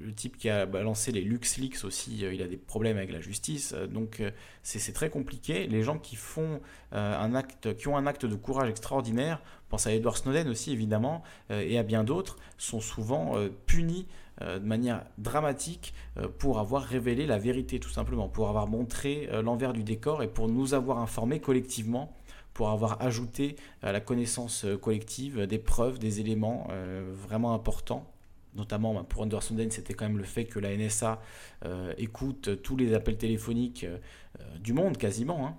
Le, 0.00 0.12
type 0.12 0.36
qui 0.36 0.48
a 0.48 0.66
balancé 0.66 1.12
les 1.12 1.22
LuxLeaks 1.22 1.84
aussi, 1.84 2.24
euh, 2.24 2.34
il 2.34 2.42
a 2.42 2.48
des 2.48 2.56
problèmes 2.56 2.96
avec 2.96 3.12
la 3.12 3.20
justice. 3.20 3.72
euh, 3.74 3.86
donc, 3.86 4.20
euh, 4.20 4.30
c'est 4.62 4.92
très 4.92 5.10
compliqué. 5.10 5.66
Les 5.66 5.82
gens 5.82 5.98
qui 5.98 6.16
font 6.16 6.60
un 6.92 7.34
acte, 7.34 7.74
qui 7.76 7.88
ont 7.88 7.96
un 7.96 8.06
acte 8.06 8.26
de 8.26 8.34
courage 8.34 8.68
extraordinaire, 8.68 9.40
pense 9.68 9.86
à 9.86 9.92
Edward 9.92 10.16
Snowden 10.16 10.48
aussi 10.48 10.72
évidemment, 10.72 11.22
et 11.50 11.78
à 11.78 11.82
bien 11.82 12.04
d'autres, 12.04 12.36
sont 12.58 12.80
souvent 12.80 13.36
punis 13.66 14.06
de 14.40 14.58
manière 14.58 15.04
dramatique 15.18 15.94
pour 16.38 16.58
avoir 16.58 16.82
révélé 16.82 17.26
la 17.26 17.38
vérité 17.38 17.80
tout 17.80 17.88
simplement, 17.88 18.28
pour 18.28 18.48
avoir 18.48 18.66
montré 18.66 19.28
l'envers 19.42 19.72
du 19.72 19.82
décor 19.82 20.22
et 20.22 20.28
pour 20.28 20.48
nous 20.48 20.74
avoir 20.74 20.98
informés 20.98 21.40
collectivement, 21.40 22.12
pour 22.52 22.68
avoir 22.68 23.00
ajouté 23.00 23.56
à 23.82 23.92
la 23.92 24.00
connaissance 24.00 24.66
collective 24.82 25.46
des 25.46 25.58
preuves, 25.58 25.98
des 25.98 26.20
éléments 26.20 26.68
vraiment 27.14 27.54
importants. 27.54 28.10
Notamment 28.54 28.94
bah, 28.94 29.06
pour 29.08 29.24
Snowden, 29.42 29.70
c'était 29.70 29.94
quand 29.94 30.06
même 30.06 30.18
le 30.18 30.24
fait 30.24 30.44
que 30.44 30.58
la 30.58 30.76
NSA 30.76 31.20
euh, 31.64 31.94
écoute 31.98 32.62
tous 32.62 32.76
les 32.76 32.94
appels 32.94 33.16
téléphoniques 33.16 33.84
euh, 33.84 33.98
euh, 34.40 34.58
du 34.58 34.72
monde 34.72 34.96
quasiment. 34.96 35.46
hein. 35.46 35.56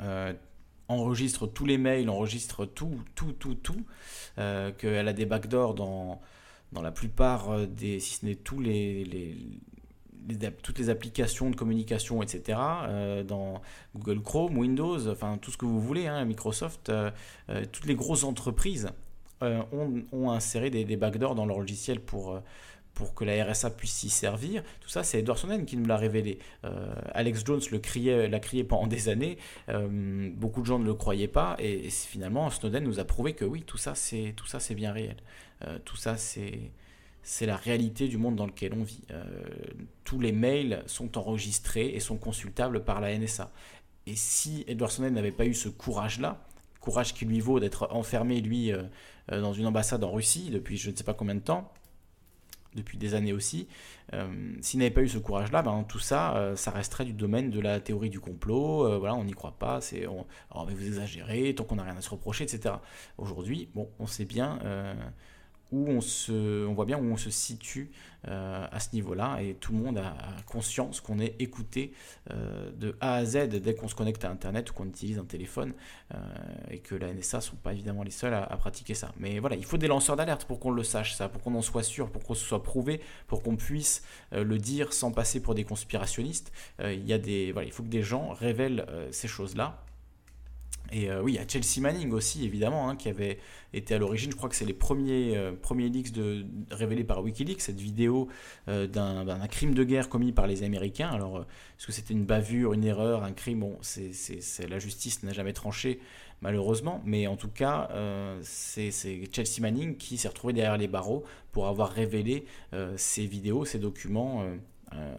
Euh, 0.00 0.32
enregistre 0.88 1.46
tous 1.46 1.66
les 1.66 1.78
mails, 1.78 2.08
enregistre 2.08 2.64
tout, 2.64 3.00
tout, 3.14 3.32
tout, 3.32 3.54
tout, 3.54 3.84
euh, 4.38 4.72
qu'elle 4.72 5.06
a 5.08 5.12
des 5.12 5.26
backdoors 5.26 5.74
dans, 5.74 6.20
dans 6.72 6.82
la 6.82 6.90
plupart 6.90 7.50
euh, 7.50 7.66
des, 7.66 8.00
si 8.00 8.14
ce 8.16 8.26
n'est 8.26 8.34
tous 8.34 8.60
les, 8.60 9.36
toutes 10.62 10.78
les 10.78 10.90
applications 10.90 11.50
de 11.50 11.56
communication, 11.56 12.22
etc., 12.22 12.58
euh, 12.86 13.22
dans 13.22 13.60
Google 13.94 14.22
Chrome, 14.22 14.56
Windows, 14.56 15.08
enfin 15.08 15.38
tout 15.38 15.50
ce 15.50 15.56
que 15.58 15.66
vous 15.66 15.80
voulez, 15.80 16.06
hein, 16.06 16.24
Microsoft, 16.24 16.88
euh, 16.88 17.10
euh, 17.50 17.64
toutes 17.70 17.86
les 17.86 17.94
grosses 17.94 18.24
entreprises 18.24 18.90
euh, 19.40 19.62
ont, 20.10 20.30
inséré 20.30 20.68
des, 20.68 20.84
des 20.84 20.96
backdoors 20.96 21.36
dans 21.36 21.46
leur 21.46 21.60
logiciel 21.60 22.00
pour, 22.00 22.32
euh, 22.32 22.40
pour 22.92 23.14
que 23.14 23.24
la 23.24 23.44
RSA 23.44 23.70
puisse 23.70 23.92
s'y 23.92 24.10
servir. 24.10 24.64
Tout 24.80 24.88
ça, 24.88 25.04
c'est 25.04 25.20
Edward 25.20 25.38
Snowden 25.38 25.64
qui 25.64 25.76
nous 25.76 25.86
l'a 25.86 25.96
révélé. 25.96 26.40
Euh, 26.64 26.92
Alex 27.12 27.44
Jones 27.44 27.60
le 27.70 27.78
criait, 27.78 28.28
l'a 28.28 28.40
crié 28.40 28.64
pendant 28.64 28.88
des 28.88 29.08
années. 29.08 29.38
Beaucoup 29.68 30.60
de 30.62 30.66
gens 30.66 30.80
ne 30.80 30.84
le 30.84 30.94
croyaient 30.94 31.28
pas. 31.28 31.54
Et, 31.60 31.86
et 31.86 31.90
finalement, 31.90 32.50
Snowden 32.50 32.82
nous 32.82 32.98
a 32.98 33.04
prouvé 33.04 33.34
que 33.34 33.44
oui, 33.44 33.62
tout 33.62 33.78
ça, 33.78 33.94
c'est, 33.94 34.34
tout 34.36 34.46
ça, 34.46 34.58
c'est 34.58 34.74
bien 34.74 34.92
réel. 34.92 35.18
Tout 35.84 35.96
ça, 35.96 36.16
c'est, 36.16 36.72
c'est 37.22 37.46
la 37.46 37.56
réalité 37.56 38.08
du 38.08 38.18
monde 38.18 38.34
dans 38.34 38.46
lequel 38.46 38.74
on 38.74 38.82
vit. 38.82 39.02
Tous 40.02 40.18
les 40.18 40.32
mails 40.32 40.82
sont 40.86 41.16
enregistrés 41.16 41.94
et 41.94 42.00
sont 42.00 42.16
consultables 42.16 42.82
par 42.82 43.00
la 43.00 43.16
NSA. 43.16 43.52
Et 44.08 44.16
si 44.16 44.64
Edward 44.66 44.90
Snowden 44.90 45.14
n'avait 45.14 45.30
pas 45.30 45.46
eu 45.46 45.54
ce 45.54 45.68
courage-là, 45.68 46.44
courage 46.80 47.14
qui 47.14 47.24
lui 47.24 47.40
vaut 47.40 47.60
d'être 47.60 47.88
enfermé, 47.92 48.40
lui, 48.40 48.72
dans 49.30 49.52
une 49.52 49.66
ambassade 49.66 50.02
en 50.04 50.10
Russie 50.10 50.50
depuis 50.50 50.76
je 50.76 50.90
ne 50.90 50.96
sais 50.96 51.04
pas 51.04 51.14
combien 51.14 51.34
de 51.34 51.40
temps, 51.40 51.72
depuis 52.74 52.98
des 52.98 53.14
années 53.14 53.32
aussi. 53.32 53.68
Euh, 54.14 54.54
S'il 54.60 54.80
n'avait 54.80 54.90
pas 54.90 55.02
eu 55.02 55.08
ce 55.08 55.18
courage-là, 55.18 55.62
ben, 55.62 55.84
tout 55.84 55.98
ça, 55.98 56.36
euh, 56.36 56.56
ça 56.56 56.70
resterait 56.70 57.04
du 57.04 57.12
domaine 57.12 57.50
de 57.50 57.60
la 57.60 57.80
théorie 57.80 58.10
du 58.10 58.20
complot. 58.20 58.86
euh, 58.86 58.98
voilà, 58.98 59.14
on 59.14 59.24
n'y 59.24 59.32
croit 59.32 59.58
pas. 59.58 59.80
C'est, 59.80 60.06
on, 60.06 60.26
oh, 60.54 60.64
vous 60.66 60.86
exagérez, 60.86 61.54
tant 61.54 61.64
qu'on 61.64 61.76
n'a 61.76 61.84
rien 61.84 61.96
à 61.96 62.00
se 62.00 62.10
reprocher, 62.10 62.44
etc. 62.44 62.76
Aujourd'hui, 63.18 63.68
bon, 63.74 63.90
on 63.98 64.06
sait 64.06 64.24
bien 64.24 64.58
euh, 64.64 64.94
où 65.70 65.88
on 65.88 66.00
se, 66.00 66.66
on 66.66 66.74
voit 66.74 66.84
bien 66.84 66.98
où 66.98 67.04
on 67.04 67.16
se 67.16 67.30
situe 67.30 67.90
euh, 68.26 68.66
à 68.70 68.80
ce 68.80 68.88
niveau-là, 68.94 69.38
et 69.40 69.54
tout 69.54 69.72
le 69.72 69.78
monde 69.78 69.98
a, 69.98 70.16
conscience 70.46 71.00
qu'on 71.00 71.20
est 71.20 71.36
écouté 71.38 71.92
euh, 72.30 72.70
de 72.72 72.96
A 73.00 73.14
à 73.14 73.24
Z 73.24 73.48
dès 73.48 73.74
qu'on 73.74 73.86
se 73.86 73.94
connecte 73.94 74.24
à 74.24 74.30
Internet 74.30 74.70
ou 74.70 74.74
qu'on 74.74 74.86
utilise 74.86 75.18
un 75.18 75.24
téléphone, 75.24 75.72
euh, 76.12 76.18
et 76.70 76.78
que 76.78 76.94
la 76.94 77.12
NSA 77.12 77.40
sont 77.40 77.56
pas 77.56 77.72
évidemment 77.72 78.02
les 78.02 78.10
seuls 78.10 78.34
à, 78.34 78.44
pratiquer 78.56 78.94
ça. 78.94 79.12
Mais 79.18 79.38
voilà, 79.38 79.56
il 79.56 79.64
faut 79.64 79.76
des 79.76 79.86
lanceurs 79.86 80.16
d'alerte 80.16 80.46
pour 80.46 80.58
qu'on 80.58 80.70
le 80.70 80.82
sache, 80.82 81.14
ça, 81.14 81.28
pour 81.28 81.42
qu'on 81.42 81.54
en 81.54 81.62
soit 81.62 81.84
sûr, 81.84 82.10
pour 82.10 82.24
qu'on 82.24 82.34
se 82.34 82.44
soit 82.44 82.62
prouvé, 82.62 83.00
pour 83.28 83.42
qu'on 83.42 83.56
puisse 83.56 84.02
le 84.32 84.58
dire 84.58 84.92
sans 84.92 85.12
passer 85.12 85.40
pour 85.40 85.54
des 85.54 85.64
conspirationnistes. 85.64 86.52
Il 86.82 87.06
y 87.06 87.12
a 87.12 87.18
des, 87.18 87.52
voilà, 87.52 87.68
il 87.68 87.72
faut 87.72 87.84
que 87.84 87.88
des 87.88 88.02
gens 88.02 88.30
révèlent 88.30 88.84
ces 89.12 89.28
choses-là. 89.28 89.84
Et 90.90 91.10
euh, 91.10 91.22
oui, 91.22 91.32
il 91.32 91.36
y 91.36 91.38
a 91.38 91.46
Chelsea 91.46 91.80
Manning 91.80 92.12
aussi, 92.12 92.44
évidemment, 92.44 92.88
hein, 92.88 92.96
qui 92.96 93.08
avait 93.08 93.38
été 93.74 93.94
à 93.94 93.98
l'origine. 93.98 94.30
Je 94.30 94.36
crois 94.36 94.48
que 94.48 94.56
c'est 94.56 94.64
les 94.64 94.72
premiers, 94.72 95.36
euh, 95.36 95.52
premiers 95.52 95.88
leaks 95.88 96.12
révélés 96.70 97.04
par 97.04 97.22
Wikileaks, 97.22 97.60
cette 97.60 97.80
vidéo 97.80 98.28
euh, 98.68 98.86
d'un 98.86 99.46
crime 99.48 99.74
de 99.74 99.84
guerre 99.84 100.08
commis 100.08 100.32
par 100.32 100.46
les 100.46 100.62
Américains. 100.62 101.10
Alors, 101.10 101.40
est-ce 101.40 101.86
que 101.86 101.92
c'était 101.92 102.14
une 102.14 102.24
bavure, 102.24 102.72
une 102.72 102.84
erreur, 102.84 103.22
un 103.22 103.32
crime? 103.32 103.60
Bon, 103.60 103.78
c'est 103.82 104.12
la 104.68 104.78
justice 104.78 105.22
n'a 105.22 105.32
jamais 105.32 105.52
tranché, 105.52 106.00
malheureusement. 106.40 107.02
Mais 107.04 107.26
en 107.26 107.36
tout 107.36 107.50
cas, 107.50 107.90
c'est 108.42 108.90
Chelsea 108.90 109.60
Manning 109.60 109.96
qui 109.96 110.16
s'est 110.16 110.28
retrouvé 110.28 110.52
derrière 110.52 110.78
les 110.78 110.88
barreaux 110.88 111.24
pour 111.52 111.66
avoir 111.66 111.90
révélé 111.90 112.46
ces 112.96 113.26
vidéos, 113.26 113.64
ces 113.64 113.78
documents. 113.78 114.44
Euh, 114.94 115.18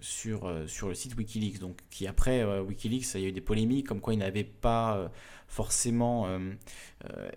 sur, 0.00 0.46
euh, 0.46 0.66
sur 0.66 0.88
le 0.88 0.94
site 0.94 1.16
Wikileaks. 1.16 1.58
Donc, 1.58 1.78
qui 1.90 2.06
après 2.06 2.42
euh, 2.42 2.62
Wikileaks, 2.62 3.14
il 3.14 3.20
y 3.22 3.24
a 3.24 3.28
eu 3.28 3.32
des 3.32 3.40
polémiques 3.40 3.86
comme 3.86 4.00
quoi 4.00 4.12
ils 4.12 4.18
n'avaient 4.18 4.44
pas 4.44 5.10
forcément 5.48 6.28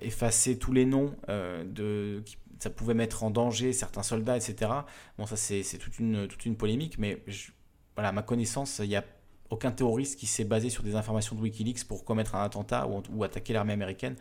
effacé 0.01 0.57
tous 0.57 0.73
les 0.73 0.85
noms 0.85 1.15
de 1.27 2.23
ça 2.57 2.69
pouvait 2.69 2.93
mettre 2.93 3.23
en 3.23 3.29
danger 3.29 3.71
certains 3.71 4.03
soldats, 4.03 4.35
etc. 4.35 4.71
Bon, 5.17 5.25
ça 5.25 5.37
c'est 5.37 5.63
toute 5.77 5.99
une, 5.99 6.27
toute 6.27 6.45
une 6.45 6.57
polémique, 6.57 6.97
mais 6.97 7.23
voilà, 7.95 8.09
à 8.09 8.11
ma 8.11 8.23
connaissance, 8.23 8.79
il 8.83 8.89
n'y 8.89 8.97
a 8.97 9.05
aucun 9.49 9.71
terroriste 9.71 10.19
qui 10.19 10.25
s'est 10.25 10.43
basé 10.43 10.69
sur 10.69 10.83
des 10.83 10.95
informations 10.95 11.35
de 11.35 11.41
Wikileaks 11.41 11.85
pour 11.85 12.03
commettre 12.03 12.35
un 12.35 12.43
attentat 12.43 12.87
ou, 12.87 13.23
attaquer 13.23 13.53
l'armée 13.53 13.73
américaine. 13.73 14.15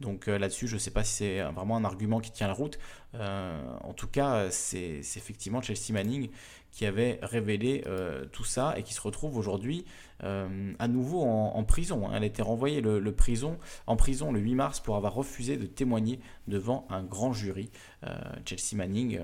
Donc 0.00 0.26
là-dessus, 0.28 0.68
je 0.68 0.74
ne 0.74 0.80
sais 0.80 0.90
pas 0.90 1.04
si 1.04 1.12
c'est 1.14 1.42
vraiment 1.42 1.76
un 1.76 1.84
argument 1.84 2.20
qui 2.20 2.30
tient 2.30 2.46
la 2.46 2.54
route. 2.54 2.78
En 3.14 3.92
tout 3.94 4.08
cas, 4.08 4.50
c'est 4.50 5.00
effectivement 5.00 5.60
Chelsea 5.60 5.92
Manning 5.92 6.30
qui 6.72 6.86
avait 6.86 7.20
révélé 7.22 7.84
euh, 7.86 8.24
tout 8.32 8.44
ça 8.44 8.74
et 8.78 8.82
qui 8.82 8.94
se 8.94 9.00
retrouve 9.00 9.36
aujourd'hui 9.36 9.84
euh, 10.24 10.72
à 10.78 10.88
nouveau 10.88 11.20
en, 11.22 11.62
prison. 11.64 12.08
hein. 12.08 12.12
Elle 12.14 12.22
a 12.22 12.26
été 12.26 12.40
renvoyée 12.40 12.80
le, 12.80 13.12
prison, 13.12 13.58
en 13.86 13.96
prison 13.96 14.32
le 14.32 14.40
8 14.40 14.54
mars 14.54 14.80
pour 14.80 14.96
avoir 14.96 15.14
refusé 15.14 15.58
de 15.58 15.66
témoigner 15.66 16.18
devant 16.48 16.86
un 16.88 17.02
grand 17.02 17.32
jury. 17.34 17.70
Euh, 18.04 18.14
Chelsea 18.46 18.74
Manning, 18.74 19.20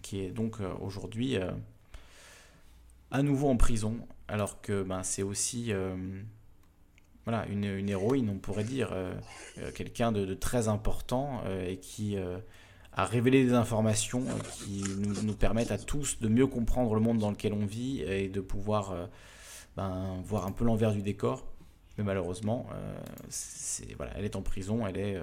qui 0.00 0.20
est 0.20 0.30
donc 0.30 0.58
aujourd'hui 0.80 1.36
à 3.10 3.22
nouveau 3.22 3.48
en 3.48 3.56
prison, 3.56 3.96
alors 4.28 4.60
que 4.60 4.82
ben, 4.82 5.02
c'est 5.02 5.22
aussi 5.22 5.72
voilà, 7.24 7.46
une, 7.48 7.64
une 7.64 7.88
héroïne, 7.88 8.30
on 8.30 8.38
pourrait 8.38 8.64
dire, 8.64 8.94
quelqu'un 9.74 10.12
de, 10.12 10.24
de 10.24 10.34
très 10.34 10.68
important 10.68 11.42
et 11.66 11.78
qui 11.78 12.16
a 12.92 13.04
révélé 13.04 13.44
des 13.44 13.52
informations 13.52 14.22
euh, 14.28 14.38
qui 14.52 14.84
nous, 15.24 15.34
permettent 15.34 15.70
à 15.70 15.78
tous 15.78 16.18
de 16.20 16.28
mieux 16.28 16.46
comprendre 16.46 16.94
le 16.94 17.00
monde 17.00 17.18
dans 17.18 17.30
lequel 17.30 17.52
on 17.52 17.64
vit 17.64 18.02
et 18.02 18.28
de 18.28 18.40
pouvoir 18.40 18.92
euh, 18.92 19.06
ben, 19.76 20.20
voir 20.24 20.46
un 20.46 20.52
peu 20.52 20.64
l'envers 20.64 20.92
du 20.92 21.02
décor. 21.02 21.44
Mais 21.98 22.04
malheureusement, 22.04 22.66
euh, 22.72 22.98
voilà, 23.96 24.12
elle 24.16 24.24
est 24.24 24.36
en 24.36 24.42
prison, 24.42 24.86
elle, 24.86 24.96
est, 24.96 25.18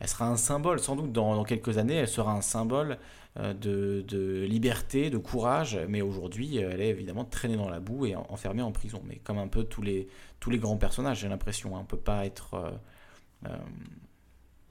elle 0.00 0.08
sera 0.08 0.26
un 0.26 0.36
symbole, 0.36 0.80
sans 0.80 0.96
doute 0.96 1.12
dans, 1.12 1.44
quelques 1.44 1.76
années, 1.76 1.96
elle 1.96 2.08
sera 2.08 2.32
un 2.32 2.40
symbole 2.40 2.98
de, 3.36 4.44
liberté, 4.48 5.10
de 5.10 5.18
courage, 5.18 5.78
mais 5.88 6.00
aujourd'hui, 6.00 6.56
elle 6.56 6.80
est 6.80 6.88
évidemment 6.88 7.24
traînée 7.24 7.56
dans 7.56 7.68
la 7.68 7.78
boue 7.78 8.06
et 8.06 8.16
en- 8.16 8.26
enfermée 8.30 8.62
en 8.62 8.72
prison. 8.72 9.02
Mais 9.06 9.16
comme 9.16 9.38
un 9.38 9.48
peu 9.48 9.64
tous 9.64 9.82
les, 9.82 10.08
tous 10.40 10.50
les 10.50 10.58
grands 10.58 10.78
personnages, 10.78 11.20
j'ai 11.20 11.28
l'impression, 11.28 11.76
hein, 11.76 11.80
on 11.82 11.84
peut 11.84 11.98
pas 11.98 12.24
être, 12.24 12.80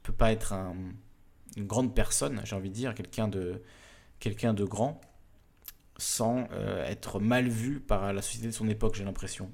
peut 0.02 0.14
pas 0.14 0.32
être 0.32 0.54
un- 0.54 0.76
une 1.58 1.66
grande 1.66 1.94
personne, 1.96 2.40
j'ai 2.46 2.56
envie 2.56 2.70
de 2.70 2.74
dire, 2.76 2.94
quelqu'un 2.96 3.28
de, 3.28 3.62
quelqu'un 4.20 4.54
de 4.54 4.64
grand, 4.64 5.02
sans 5.98 6.48
euh, 6.52 6.86
être 6.86 7.20
mal 7.20 7.48
vu 7.50 7.80
par 7.80 8.14
la 8.14 8.22
société 8.22 8.48
de 8.48 8.52
son 8.52 8.68
époque, 8.70 8.96
j'ai 8.96 9.04
l'impression. 9.04 9.52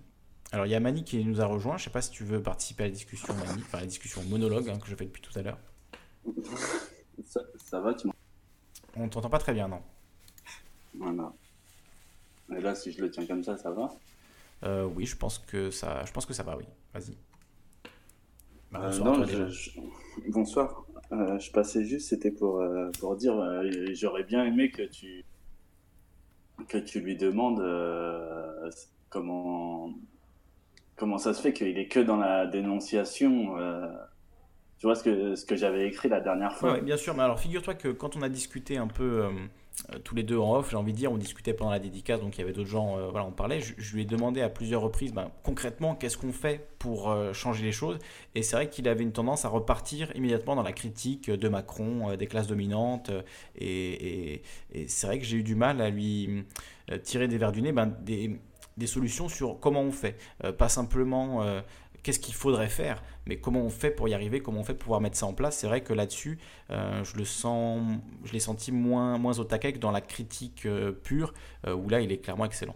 Alors 0.52 0.66
il 0.68 0.70
y 0.70 0.76
a 0.76 0.80
Mani 0.80 1.04
qui 1.04 1.24
nous 1.26 1.42
a 1.42 1.46
rejoint, 1.46 1.78
je 1.78 1.86
sais 1.86 1.90
pas 1.90 2.02
si 2.02 2.12
tu 2.12 2.24
veux 2.26 2.44
participer 2.44 2.84
à 2.84 2.88
la 2.88 2.94
discussion, 2.94 3.34
Mani, 3.34 3.62
enfin 3.62 3.80
la 3.80 3.86
discussion 3.88 4.22
monologue 4.24 4.70
hein, 4.70 4.78
que 4.78 4.88
je 4.88 4.96
fais 4.96 5.06
depuis 5.06 5.22
tout 5.22 5.38
à 5.40 5.42
l'heure. 5.42 5.58
Ça, 7.26 7.42
ça 7.58 7.80
va, 7.80 7.94
tu 7.94 8.08
On 8.96 9.08
t'entend 9.10 9.30
pas 9.30 9.40
très 9.40 9.54
bien, 9.54 9.68
non 9.68 9.82
Voilà. 10.96 11.34
Et 12.56 12.60
là, 12.62 12.76
si 12.76 12.92
je 12.92 13.02
le 13.02 13.10
tiens 13.10 13.26
comme 13.26 13.44
ça, 13.44 13.58
ça 13.58 13.72
va 13.72 13.90
Euh, 14.64 14.84
Oui, 14.84 15.06
je 15.06 15.16
pense 15.16 15.40
que 15.40 15.72
ça, 15.72 16.04
je 16.06 16.12
pense 16.12 16.26
que 16.26 16.34
ça 16.34 16.44
va, 16.44 16.58
oui. 16.58 16.66
Vas-y. 16.94 17.18
Bah, 18.72 18.80
Euh, 18.82 18.88
bonsoir 18.90 19.18
non, 19.18 19.26
je- 19.26 19.48
je- 19.50 19.72
Bonsoir. 20.30 20.86
Euh, 21.14 21.38
je 21.40 21.52
passais 21.52 21.84
juste, 21.84 22.10
c'était 22.10 22.32
pour, 22.32 22.60
euh, 22.60 22.90
pour 23.00 23.16
dire, 23.16 23.38
euh, 23.38 23.70
j'aurais 23.94 24.24
bien 24.24 24.46
aimé 24.46 24.72
que 24.72 24.84
tu, 24.84 25.24
que 26.68 26.78
tu 26.78 27.02
lui 27.02 27.16
demandes 27.16 27.64
comment, 29.10 29.94
comment 30.96 31.18
ça 31.18 31.34
se 31.34 31.42
fait 31.42 31.54
qu'il 31.54 31.78
est 31.78 31.88
que 31.88 32.00
dans 32.00 32.18
la 32.18 32.48
dénonciation. 32.48 33.56
tu 34.80 34.88
vois 34.88 34.96
ce 34.96 35.04
que, 35.04 35.36
ce 35.36 35.46
que 35.46 35.56
j'avais 35.56 35.88
écrit 35.88 36.10
la 36.10 36.20
dernière 36.20 36.56
fois 36.56 36.74
ouais, 36.74 36.82
bien 36.82 36.98
sûr, 36.98 37.14
mais 37.16 37.24
alors 37.24 37.40
figure-toi 37.40 37.76
que 37.76 37.90
quand 37.90 38.16
on 38.16 38.22
a 38.22 38.30
discuté 38.30 38.78
un 38.78 38.88
peu 38.88 39.30
tous 40.04 40.16
les 40.16 40.24
deux 40.24 40.38
en 40.38 40.56
off, 40.56 40.70
j'ai 40.72 40.78
envie 40.78 40.94
de 40.94 40.98
dire, 40.98 41.12
on 41.12 41.18
discutait 41.18 41.54
pendant 41.54 41.72
la 41.72 41.80
dédicace, 41.80 42.20
donc 42.20 42.38
il 42.38 42.42
y 42.42 42.44
avait 42.44 42.54
d'autres 42.54 42.70
gens, 42.70 42.98
euh, 42.98 43.10
voilà, 43.10 43.26
on 43.26 43.32
parlait, 43.32 43.60
je, 43.60 43.96
lui 43.96 44.04
ai 44.04 44.06
demandé 44.06 44.42
à 44.42 44.50
plusieurs 44.50 44.82
reprises, 44.82 45.14
ben, 45.14 45.32
concrètement, 45.44 45.96
qu'est-ce 45.96 46.18
qu'on 46.18 46.32
fait 46.32 46.68
pour 46.80 47.10
euh, 47.10 47.34
changer 47.34 47.64
les 47.64 47.72
choses? 47.72 47.98
Et 48.36 48.44
c'est 48.44 48.56
vrai 48.56 48.70
qu'il 48.70 48.88
avait 48.88 49.04
une 49.04 49.12
tendance 49.12 49.46
à 49.46 49.50
repartir 49.50 50.16
immédiatement 50.16 50.56
dans 50.56 50.64
la 50.64 50.74
critique 50.74 51.30
de 51.30 51.50
Macron, 51.50 52.12
euh, 52.12 52.18
des 52.18 52.28
classes 52.28 52.48
dominantes, 52.48 53.10
euh, 53.10 53.22
et, 53.58 54.42
c'est 54.88 55.08
vrai 55.08 55.20
que 55.20 55.26
j'ai 55.26 55.38
eu 55.38 55.44
du 55.44 55.56
mal 55.56 55.82
à 55.82 55.90
lui 55.90 56.46
euh, 56.92 56.98
tirer 56.98 57.28
des 57.28 57.38
verres 57.38 57.52
du 57.52 57.62
nez 57.62 57.72
ben, 57.72 57.88
des, 57.88 58.40
solutions 58.86 59.30
sur 59.30 59.60
comment 59.60 59.82
on 59.82 59.92
fait, 59.92 60.18
Euh, 60.44 60.52
pas 60.52 60.70
simplement... 60.70 61.44
Qu'est-ce 62.04 62.20
qu'il 62.20 62.34
faudrait 62.34 62.68
faire, 62.68 63.02
mais 63.26 63.38
comment 63.38 63.62
on 63.62 63.70
fait 63.70 63.90
pour 63.90 64.10
y 64.10 64.14
arriver, 64.14 64.42
comment 64.42 64.60
on 64.60 64.64
fait 64.66 64.74
pour 64.74 64.84
pouvoir 64.84 65.00
mettre 65.00 65.16
ça 65.16 65.26
en 65.26 65.34
place. 65.34 65.58
C'est 65.58 65.68
vrai 65.68 65.82
que 65.82 65.94
là-dessus, 65.94 66.38
euh, 66.70 67.02
je 67.06 67.16
le 67.16 67.24
sens, 67.24 67.82
je 68.26 68.34
l'ai 68.34 68.42
senti 68.42 68.74
moins, 68.74 69.18
moins 69.18 69.40
au 69.40 69.46
taquet 69.46 69.72
que 69.72 69.78
dans 69.78 69.92
la 69.92 70.02
critique 70.02 70.66
euh, 70.66 70.92
pure, 70.92 71.34
euh, 71.66 71.74
où 71.74 71.88
là, 71.88 72.02
il 72.02 72.12
est 72.12 72.18
clairement 72.18 72.44
excellent. 72.44 72.76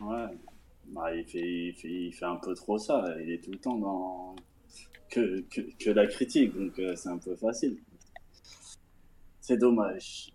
Ouais. 0.00 0.26
Bah, 0.86 1.12
il, 1.12 1.24
fait, 1.24 1.74
il, 1.88 2.12
fait, 2.12 2.24
un 2.24 2.36
peu 2.36 2.54
trop 2.54 2.78
ça. 2.78 3.04
Il 3.20 3.30
est 3.32 3.42
tout 3.42 3.50
le 3.50 3.58
temps 3.58 3.76
dans 3.76 4.36
que, 5.10 5.44
que, 5.80 5.90
la 5.90 6.06
critique, 6.06 6.54
donc 6.56 6.80
c'est 6.96 7.08
un 7.08 7.18
peu 7.18 7.34
facile. 7.34 7.78
C'est 9.40 9.56
dommage. 9.56 10.32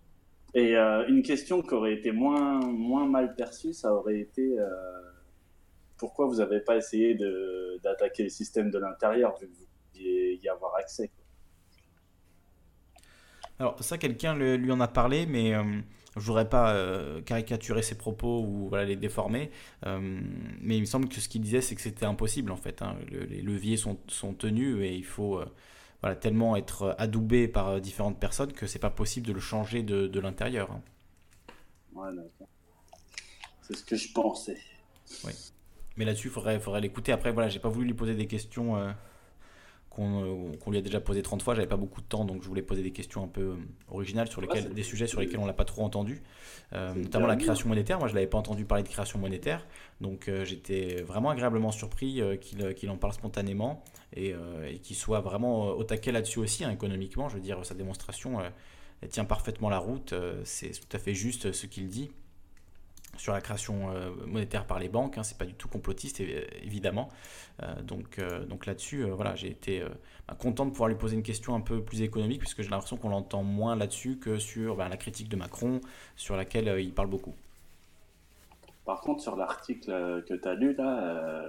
Et 0.54 0.76
une 0.76 1.22
question 1.22 1.62
qui 1.62 1.72
aurait 1.74 1.94
été 1.94 2.12
moins, 2.12 2.60
moins 2.60 3.06
mal 3.06 3.34
perçue, 3.34 3.72
ça 3.72 3.94
aurait 3.94 4.20
été 4.20 4.56
pourquoi 5.98 6.26
vous 6.26 6.36
n'avez 6.36 6.60
pas 6.60 6.76
essayé 6.76 7.14
d'attaquer 7.82 8.22
le 8.22 8.28
système 8.30 8.70
de 8.70 8.78
l'intérieur, 8.78 9.36
vu 9.38 9.48
que 9.48 9.54
vous 9.54 9.66
pouviez 9.92 10.36
y 10.42 10.48
avoir 10.48 10.74
accès. 10.76 11.08
quoi. 11.08 11.24
Alors 13.58 13.82
ça, 13.82 13.98
quelqu'un 13.98 14.36
lui 14.36 14.70
en 14.70 14.80
a 14.80 14.86
parlé, 14.88 15.26
mais 15.26 15.52
euh, 15.54 15.64
je 16.16 16.20
voudrais 16.20 16.48
pas 16.48 16.74
euh, 16.74 17.20
caricaturer 17.22 17.82
ses 17.82 17.96
propos 17.98 18.42
ou 18.42 18.68
voilà, 18.68 18.84
les 18.84 18.94
déformer. 18.94 19.50
Euh, 19.84 20.20
mais 20.60 20.76
il 20.76 20.80
me 20.82 20.86
semble 20.86 21.08
que 21.08 21.20
ce 21.20 21.28
qu'il 21.28 21.40
disait, 21.42 21.60
c'est 21.60 21.74
que 21.74 21.80
c'était 21.80 22.06
impossible 22.06 22.52
en 22.52 22.56
fait. 22.56 22.82
hein. 22.82 22.96
Le- 23.10 23.24
les 23.24 23.42
leviers 23.42 23.76
sont, 23.76 23.98
sont 24.06 24.32
tenus 24.32 24.80
et 24.82 24.94
il 24.94 25.04
faut 25.04 25.40
euh, 25.40 25.46
voilà, 26.00 26.14
tellement 26.14 26.54
être 26.54 26.94
adoubé 26.98 27.48
par 27.48 27.80
différentes 27.80 28.20
personnes 28.20 28.52
que 28.52 28.68
c'est 28.68 28.78
pas 28.78 28.90
possible 28.90 29.26
de 29.26 29.32
le 29.32 29.40
changer 29.40 29.82
de, 29.82 30.06
de 30.06 30.20
l'intérieur. 30.20 30.70
hein. 30.70 30.82
D'accord. 31.94 32.48
C'est 33.62 33.76
ce 33.76 33.84
que 33.84 33.96
je 33.96 34.12
pensais. 34.12 34.58
Mais 35.98 36.04
là-dessus, 36.04 36.28
il 36.28 36.30
faudrait, 36.30 36.60
faudrait 36.60 36.80
l'écouter. 36.80 37.12
Après, 37.12 37.32
voilà, 37.32 37.48
j'ai 37.48 37.58
pas 37.58 37.68
voulu 37.68 37.86
lui 37.86 37.94
poser 37.94 38.14
des 38.14 38.26
questions 38.26 38.76
euh, 38.76 38.90
qu'on 39.90 40.22
euh, 40.22 40.56
qu'on 40.56 40.70
lui 40.70 40.78
a 40.78 40.80
déjà 40.80 41.00
posées 41.00 41.22
30 41.22 41.42
fois. 41.42 41.56
J'avais 41.56 41.66
pas 41.66 41.76
beaucoup 41.76 42.00
de 42.00 42.06
temps, 42.06 42.24
donc 42.24 42.40
je 42.42 42.48
voulais 42.48 42.62
poser 42.62 42.84
des 42.84 42.92
questions 42.92 43.24
un 43.24 43.28
peu 43.28 43.40
euh, 43.40 43.56
originales 43.88 44.28
sur 44.28 44.40
lesquelles, 44.40 44.72
des 44.72 44.84
sujets 44.84 45.08
sur 45.08 45.20
lesquels 45.20 45.40
on 45.40 45.46
l'a 45.46 45.52
pas 45.52 45.64
trop 45.64 45.82
entendu. 45.82 46.22
Notamment 46.72 47.26
la 47.26 47.36
création 47.36 47.68
monétaire. 47.68 47.98
Moi, 47.98 48.06
je 48.06 48.14
l'avais 48.14 48.28
pas 48.28 48.38
entendu 48.38 48.64
parler 48.64 48.84
de 48.84 48.88
création 48.88 49.18
monétaire. 49.18 49.66
Donc, 50.00 50.30
j'étais 50.44 51.02
vraiment 51.02 51.30
agréablement 51.30 51.72
surpris 51.72 52.22
qu'il 52.40 52.90
en 52.90 52.96
parle 52.98 53.14
spontanément 53.14 53.82
et, 54.14 54.34
et 54.68 54.78
qu'il 54.78 54.94
soit 54.94 55.20
vraiment 55.20 55.68
au 55.68 55.82
taquet 55.82 56.12
là-dessus 56.12 56.38
aussi, 56.38 56.64
hein, 56.64 56.70
économiquement. 56.70 57.30
Je 57.30 57.36
veux 57.36 57.40
dire, 57.40 57.64
sa 57.64 57.74
démonstration, 57.74 58.38
elle 59.00 59.08
tient 59.08 59.24
parfaitement 59.24 59.70
la 59.70 59.78
route. 59.78 60.12
C'est 60.44 60.72
tout 60.78 60.94
à 60.94 61.00
fait 61.00 61.14
juste 61.14 61.52
ce 61.52 61.66
qu'il 61.66 61.88
dit 61.88 62.10
sur 63.18 63.32
la 63.32 63.40
création 63.40 63.90
euh, 63.90 64.10
monétaire 64.26 64.66
par 64.66 64.78
les 64.78 64.88
banques. 64.88 65.18
Hein, 65.18 65.22
c'est 65.22 65.36
pas 65.36 65.44
du 65.44 65.54
tout 65.54 65.68
complotiste, 65.68 66.20
évidemment. 66.62 67.08
Euh, 67.62 67.82
donc, 67.82 68.18
euh, 68.18 68.44
donc 68.46 68.66
là-dessus, 68.66 69.04
voilà, 69.10 69.34
j'ai 69.34 69.50
été 69.50 69.82
bah, 70.26 70.36
content 70.38 70.64
de 70.64 70.70
pouvoir 70.70 70.88
lui 70.88 70.96
poser 70.96 71.16
une 71.16 71.22
question 71.22 71.54
un 71.54 71.60
peu 71.60 71.82
plus 71.82 72.02
économique, 72.02 72.40
puisque 72.40 72.62
j'ai 72.62 72.70
l'impression 72.70 72.96
qu'on 72.96 73.10
l'entend 73.10 73.42
moins 73.42 73.76
là-dessus 73.76 74.18
que 74.18 74.38
sur 74.38 74.76
bah, 74.76 74.88
la 74.88 74.96
critique 74.96 75.28
de 75.28 75.36
Macron, 75.36 75.80
sur 76.16 76.36
laquelle 76.36 76.80
il 76.80 76.92
parle 76.92 77.08
beaucoup. 77.08 77.34
Par 78.84 79.00
contre, 79.00 79.20
sur 79.20 79.36
l'article 79.36 80.24
que 80.26 80.34
tu 80.34 80.48
as 80.48 80.54
lu, 80.54 80.74
là, 80.74 81.48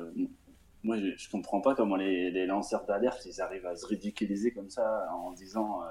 moi, 0.84 0.98
je, 0.98 1.16
je 1.16 1.30
comprends 1.30 1.62
pas 1.62 1.76
comment 1.76 1.96
les, 1.96 2.32
les 2.32 2.46
lanceurs 2.46 2.86
d'alerte, 2.86 3.26
ils 3.26 3.40
arrivent 3.42 3.66
à 3.66 3.76
se 3.76 3.86
ridiculiser 3.86 4.52
comme 4.52 4.70
ça 4.70 5.08
en 5.14 5.32
disant, 5.32 5.82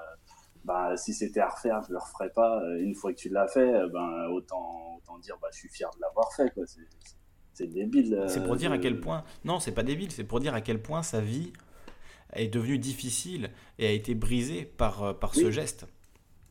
bah, 0.65 0.97
si 0.97 1.15
c'était 1.15 1.41
à 1.41 1.49
refaire, 1.49 1.83
je 1.87 1.93
le 1.93 1.99
referais 1.99 2.31
pas. 2.31 2.61
Euh, 2.63 2.83
Une 2.83 2.95
fois 2.95 3.13
que 3.13 3.19
tu 3.19 3.29
l'as 3.29 3.49
fait, 3.49 3.75
euh, 3.75 3.89
ben, 3.89 4.27
autant, 4.31 4.97
autant 4.99 5.19
dire, 5.19 5.37
bah, 5.41 5.49
je 5.53 5.59
suis 5.59 5.69
fier 5.69 5.91
de 5.97 6.01
l'avoir 6.01 6.33
fait, 6.35 6.51
quoi. 6.55 6.65
C'est, 6.67 6.81
c'est 7.55 7.67
débile. 7.67 8.15
euh, 8.15 8.29
C'est 8.29 8.45
pour 8.45 8.57
dire 8.57 8.73
à 8.73 8.79
quel 8.79 9.01
point. 9.01 9.25
Non, 9.45 9.61
c'est 9.61 9.73
pas 9.73 9.83
débile, 9.83 10.13
c'est 10.13 10.25
pour 10.25 10.41
dire 10.41 10.55
à 10.55 10.61
quel 10.61 10.81
point 10.81 11.03
sa 11.03 11.21
vie 11.21 11.53
est 12.35 12.49
devenue 12.49 12.79
difficile 12.79 13.51
et 13.79 13.87
a 13.87 13.91
été 13.91 14.15
brisée 14.15 14.65
par, 14.65 15.19
par 15.19 15.35
ce 15.35 15.51
geste. 15.51 15.87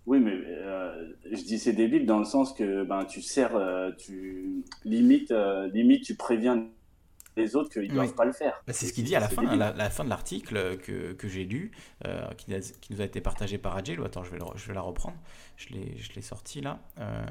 Oui, 0.07 0.19
mais 0.19 0.31
euh, 0.33 1.13
je 1.29 1.43
dis 1.43 1.59
c'est 1.59 1.73
débile 1.73 2.05
dans 2.05 2.19
le 2.19 2.23
sens 2.23 2.53
que 2.53 2.83
ben 2.85 3.03
tu 3.03 3.21
sers, 3.21 3.55
euh, 3.57 3.91
tu 3.97 4.63
limite, 4.85 5.31
euh, 5.31 5.67
limite 5.67 6.05
tu 6.05 6.15
préviens 6.15 6.65
les 7.37 7.55
autres 7.55 7.69
qu'ils 7.69 7.83
Oui. 7.83 7.89
doivent 7.89 8.13
pas 8.15 8.25
le 8.25 8.33
faire. 8.33 8.61
Bah, 8.67 8.73
c'est 8.73 8.85
ce 8.87 8.93
qu'il 8.93 9.03
dit 9.05 9.15
à 9.15 9.19
la 9.19 9.29
C'est 9.29 9.35
fin, 9.35 9.43
débile. 9.43 9.61
à 9.61 9.71
la, 9.71 9.77
la 9.77 9.89
fin 9.89 10.03
de 10.03 10.09
l'article 10.09 10.77
que, 10.79 11.13
que 11.13 11.27
j'ai 11.27 11.45
lu, 11.45 11.71
euh, 12.05 12.27
qui, 12.33 12.53
a- 12.53 12.59
qui 12.59 12.93
nous 12.93 13.01
a 13.01 13.05
été 13.05 13.21
partagé 13.21 13.57
par 13.57 13.75
Adjel. 13.77 14.03
Attends, 14.03 14.23
je 14.23 14.31
vais, 14.31 14.37
le- 14.39 14.45
je 14.55 14.67
vais 14.67 14.73
la 14.73 14.81
reprendre. 14.81 15.17
Je 15.55 15.69
l'ai 15.69 15.97
je 15.97 16.11
l'ai 16.13 16.21
sorti 16.21 16.61
là. 16.61 16.79
Euh, 16.99 17.23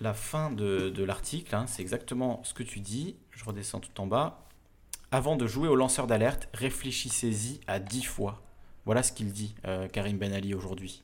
la 0.00 0.12
fin 0.14 0.50
de, 0.50 0.90
de 0.90 1.04
l'article, 1.04 1.54
hein, 1.54 1.66
c'est 1.66 1.82
exactement 1.82 2.40
ce 2.44 2.52
que 2.54 2.62
tu 2.62 2.80
dis. 2.80 3.16
Je 3.30 3.44
redescends 3.44 3.80
tout 3.80 4.00
en 4.00 4.06
bas. 4.06 4.42
Avant 5.10 5.36
de 5.36 5.46
jouer 5.46 5.68
au 5.68 5.76
lanceur 5.76 6.06
d'alerte, 6.06 6.48
réfléchissez-y 6.52 7.60
à 7.66 7.78
dix 7.78 8.02
fois. 8.02 8.42
Voilà 8.84 9.02
ce 9.02 9.12
qu'il 9.12 9.32
dit, 9.32 9.54
euh, 9.66 9.88
Karim 9.88 10.18
Ben 10.18 10.32
Ali, 10.32 10.54
aujourd'hui. 10.54 11.02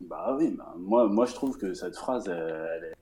Bah 0.00 0.36
oui, 0.38 0.50
bah, 0.56 0.74
moi, 0.78 1.06
moi 1.08 1.24
je 1.26 1.32
trouve 1.34 1.56
que 1.56 1.72
cette 1.74 1.96
phrase, 1.96 2.28
elle, 2.28 2.68
elle 2.76 2.84
est 2.84 2.94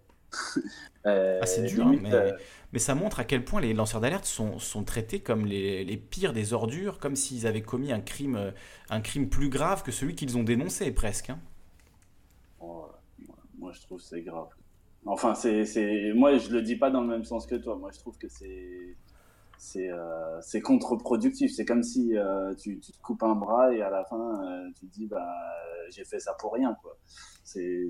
Ah, 1.41 1.47
c'est 1.47 1.63
dur, 1.63 1.85
limite, 1.85 2.03
mais, 2.03 2.13
euh, 2.15 2.33
mais 2.73 2.79
ça 2.79 2.95
montre 2.95 3.21
à 3.21 3.25
quel 3.25 3.45
point 3.45 3.61
les 3.61 3.75
lanceurs 3.75 4.01
d'alerte 4.01 4.25
sont, 4.25 4.59
sont 4.59 4.85
traités 4.85 5.21
comme 5.21 5.45
les, 5.47 5.85
les 5.85 5.97
pires 5.97 6.33
des 6.33 6.53
ordures, 6.55 6.99
comme 6.99 7.17
s'ils 7.17 7.47
avaient 7.47 7.63
commis 7.63 7.93
un 7.93 8.01
crime, 8.01 8.37
euh, 8.37 8.51
un 8.91 9.01
crime 9.01 9.29
plus 9.29 9.49
grave 9.51 9.83
que 9.83 9.93
celui 9.93 10.15
qu'ils 10.15 10.39
ont 10.39 10.45
dénoncé, 10.45 10.91
presque. 10.93 11.31
hein. 11.31 11.39
oh, 12.61 12.89
moi, 13.59 13.73
je 13.73 13.81
trouve 13.83 13.99
que 14.01 14.05
c'est 14.07 14.23
grave. 14.23 14.49
Enfin, 15.07 15.35
c'est, 15.35 15.65
c'est, 15.67 16.13
moi, 16.15 16.39
je 16.39 16.51
le 16.51 16.63
dis 16.63 16.77
pas 16.77 16.91
dans 16.91 17.03
le 17.03 17.09
même 17.09 17.25
sens 17.25 17.47
que 17.47 17.57
toi. 17.57 17.77
Moi, 17.77 17.91
je 17.93 17.99
trouve 17.99 18.17
que 18.19 18.29
c'est, 18.29 18.97
c'est, 19.59 19.91
euh, 19.91 20.41
c'est 20.43 20.61
contre-productif. 20.63 21.53
C'est 21.55 21.65
comme 21.67 21.83
si 21.83 22.17
euh, 22.17 22.55
tu, 22.55 22.81
tu 22.81 22.93
te 22.93 22.99
coupes 23.03 23.23
un 23.23 23.35
bras 23.35 23.75
et 23.75 23.83
à 23.83 23.91
la 23.91 24.05
fin, 24.05 24.45
euh, 24.45 24.71
tu 24.79 24.87
te 24.89 24.93
dis, 24.95 25.07
bah, 25.07 25.27
j'ai 25.91 26.05
fait 26.05 26.21
ça 26.21 26.35
pour 26.41 26.55
rien, 26.55 26.77
quoi. 26.83 26.99
C'est, 27.45 27.85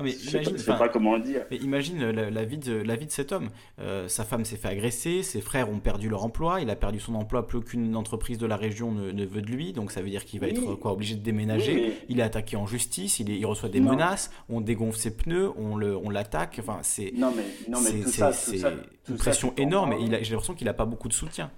Non, 0.00 0.04
mais 0.04 0.10
je 0.12 0.16
sais, 0.30 0.38
pas, 0.38 0.42
imagine, 0.42 0.58
sais 0.58 0.76
pas 0.78 0.88
comment 0.88 1.16
le 1.16 1.22
dire. 1.22 1.42
Mais 1.50 1.56
imagine 1.58 2.10
la, 2.10 2.30
la 2.30 2.44
vie 2.44 2.58
de, 2.58 2.72
la 2.74 2.96
vie 2.96 3.06
de 3.06 3.10
cet 3.10 3.32
homme. 3.32 3.50
Euh, 3.78 4.08
sa 4.08 4.24
femme 4.24 4.44
s'est 4.44 4.56
fait 4.56 4.68
agresser, 4.68 5.22
ses 5.22 5.40
frères 5.40 5.70
ont 5.70 5.78
perdu 5.78 6.08
leur 6.08 6.24
emploi, 6.24 6.60
il 6.60 6.70
a 6.70 6.76
perdu 6.76 7.00
son 7.00 7.14
emploi, 7.14 7.46
plus 7.46 7.58
aucune 7.58 7.94
entreprise 7.96 8.38
de 8.38 8.46
la 8.46 8.56
région 8.56 8.92
ne, 8.92 9.10
ne 9.12 9.24
veut 9.24 9.42
de 9.42 9.50
lui, 9.50 9.72
donc 9.72 9.92
ça 9.92 10.00
veut 10.02 10.08
dire 10.10 10.24
qu'il 10.24 10.40
va 10.40 10.46
Oui. 10.46 10.52
être 10.52 10.74
quoi, 10.76 10.92
obligé 10.92 11.14
de 11.14 11.22
déménager. 11.22 11.74
Oui, 11.74 11.82
mais- 11.88 11.94
Il 12.08 12.20
est 12.20 12.24
attaqué 12.24 12.56
en 12.56 12.66
justice, 12.66 13.20
il, 13.20 13.30
est- 13.30 13.38
il 13.38 13.46
reçoit 13.46 13.68
des 13.68 13.80
Non. 13.80 13.90
menaces, 13.92 14.30
on 14.48 14.60
dégonfle 14.60 14.98
ses 14.98 15.14
pneus, 15.16 15.50
on 15.56 15.76
l'attaque. 16.10 16.56
Enfin, 16.60 16.78
c'est 16.82 17.12
Non, 17.16 17.32
mais, 17.36 17.44
non, 17.68 17.80
mais 17.80 17.90
c'est- 17.90 18.00
tout 18.02 18.08
c'est- 18.08 18.18
ça, 18.18 18.28
tout 18.28 18.34
c'est 18.38 18.58
ça, 18.58 18.70
une 18.70 18.78
tout 19.04 19.14
pression 19.16 19.52
énorme 19.56 19.92
et 19.92 20.24
j'ai 20.24 20.30
l'impression 20.32 20.54
qu'il 20.54 20.64
n'a 20.66 20.74
pas 20.74 20.84
beaucoup 20.86 21.08
de 21.08 21.12
soutien. 21.12 21.50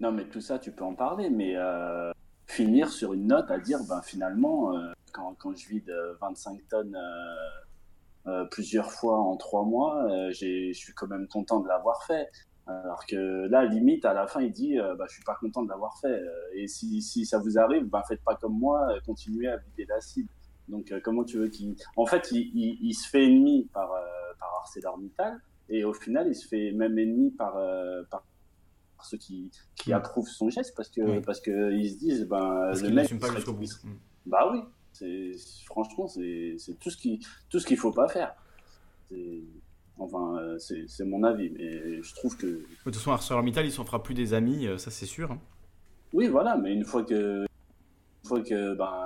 Non, 0.00 0.12
mais 0.12 0.24
tout 0.24 0.40
ça, 0.40 0.58
tu 0.58 0.70
peux 0.72 0.84
en 0.84 0.92
parler, 0.94 1.30
mais 1.30 1.54
euh, 1.56 2.12
finir 2.46 2.90
sur 2.90 3.14
une 3.14 3.26
note 3.28 3.50
à 3.50 3.58
dire, 3.58 3.78
ben 3.88 4.02
finalement, 4.02 4.76
euh, 4.76 4.92
quand, 5.16 5.34
quand 5.38 5.56
je 5.56 5.68
vide 5.68 5.88
euh, 5.90 6.14
25 6.20 6.60
tonnes 6.68 6.94
euh, 6.96 8.30
euh, 8.30 8.44
plusieurs 8.50 8.90
fois 8.92 9.18
en 9.18 9.36
trois 9.36 9.64
mois, 9.64 10.04
euh, 10.10 10.30
je 10.32 10.72
suis 10.72 10.92
quand 10.94 11.06
même 11.08 11.26
content 11.28 11.60
de 11.60 11.68
l'avoir 11.68 12.04
fait. 12.04 12.28
Alors 12.66 13.06
que 13.06 13.46
là, 13.48 13.64
limite, 13.64 14.04
à 14.04 14.12
la 14.12 14.26
fin, 14.26 14.40
il 14.40 14.50
dit, 14.52 14.78
euh, 14.80 14.96
bah, 14.96 15.04
je 15.08 15.14
suis 15.14 15.22
pas 15.22 15.36
content 15.36 15.62
de 15.62 15.68
l'avoir 15.68 15.96
fait. 16.00 16.08
Euh, 16.20 16.28
Et 16.54 16.66
si, 16.66 17.00
si 17.00 17.24
ça 17.24 17.38
vous 17.38 17.58
arrive, 17.58 17.84
ben 17.84 18.02
faites 18.08 18.22
pas 18.24 18.34
comme 18.34 18.58
moi, 18.58 18.88
euh, 18.90 18.98
continuez 19.06 19.46
à 19.48 19.56
vider 19.58 19.86
la 19.88 20.00
cible. 20.00 20.28
Donc, 20.68 20.90
euh, 20.90 20.98
comment 21.04 21.22
tu 21.22 21.38
veux 21.38 21.46
qu'il... 21.46 21.76
En 21.96 22.06
fait, 22.06 22.28
il, 22.32 22.50
il, 22.54 22.78
il 22.82 22.94
se 22.94 23.08
fait 23.08 23.24
ennemi 23.24 23.68
par, 23.72 23.92
euh, 23.92 24.02
par 24.40 24.48
ArcelorMittal, 24.62 25.40
et 25.68 25.84
au 25.84 25.92
final, 25.94 26.26
il 26.26 26.34
se 26.34 26.48
fait 26.48 26.72
même 26.72 26.98
ennemi 26.98 27.30
par, 27.30 27.56
euh, 27.56 28.02
par 28.10 28.24
ceux 29.04 29.18
qui, 29.18 29.48
qui 29.76 29.92
approuvent 29.92 30.26
son 30.28 30.50
geste 30.50 30.74
parce 30.76 30.88
que 30.88 31.00
Oui. 31.02 31.20
parce 31.20 31.40
que 31.40 31.70
ils 31.72 31.90
se 31.92 31.98
disent 31.98 32.26
ben 32.26 32.38
Parce 32.70 32.82
le 32.82 32.88
mec 32.90 33.08
pas 33.20 33.28
il 33.28 33.42
serait- 33.68 33.86
Mm. 33.88 33.98
bah 34.24 34.50
oui 34.50 34.58
c'est 34.98 35.32
franchement 35.66 36.06
c'est 36.08 36.56
c'est 36.58 36.78
tout 36.78 36.90
ce 36.90 36.96
qui 36.96 37.20
tout 37.50 37.58
ce 37.60 37.66
qu'il 37.66 37.76
faut 37.76 37.92
pas 37.92 38.08
faire 38.08 38.34
enfin 39.98 40.36
euh, 40.38 40.58
c'est 40.58 40.84
c'est 40.88 41.04
mon 41.04 41.22
avis 41.22 41.50
mais 41.50 42.02
je 42.02 42.14
trouve 42.14 42.36
que 42.36 42.46
De 42.46 42.64
toute 42.84 42.96
façon, 42.96 43.12
ArcelorMittal, 43.12 43.64
il 43.66 43.72
s'en 43.72 43.84
fera 43.84 44.02
plus 44.02 44.14
des 44.14 44.34
amis, 44.34 44.66
euh, 44.66 44.78
ça 44.78 44.90
c'est 44.90 45.06
sûr. 45.06 45.32
hein. 45.32 45.40
oui 46.12 46.28
voilà 46.28 46.56
mais 46.56 46.72
une 46.72 46.84
fois 46.84 47.02
que 47.02 47.42
une 47.42 48.28
fois 48.28 48.40
que 48.42 48.74
ben 48.74 49.05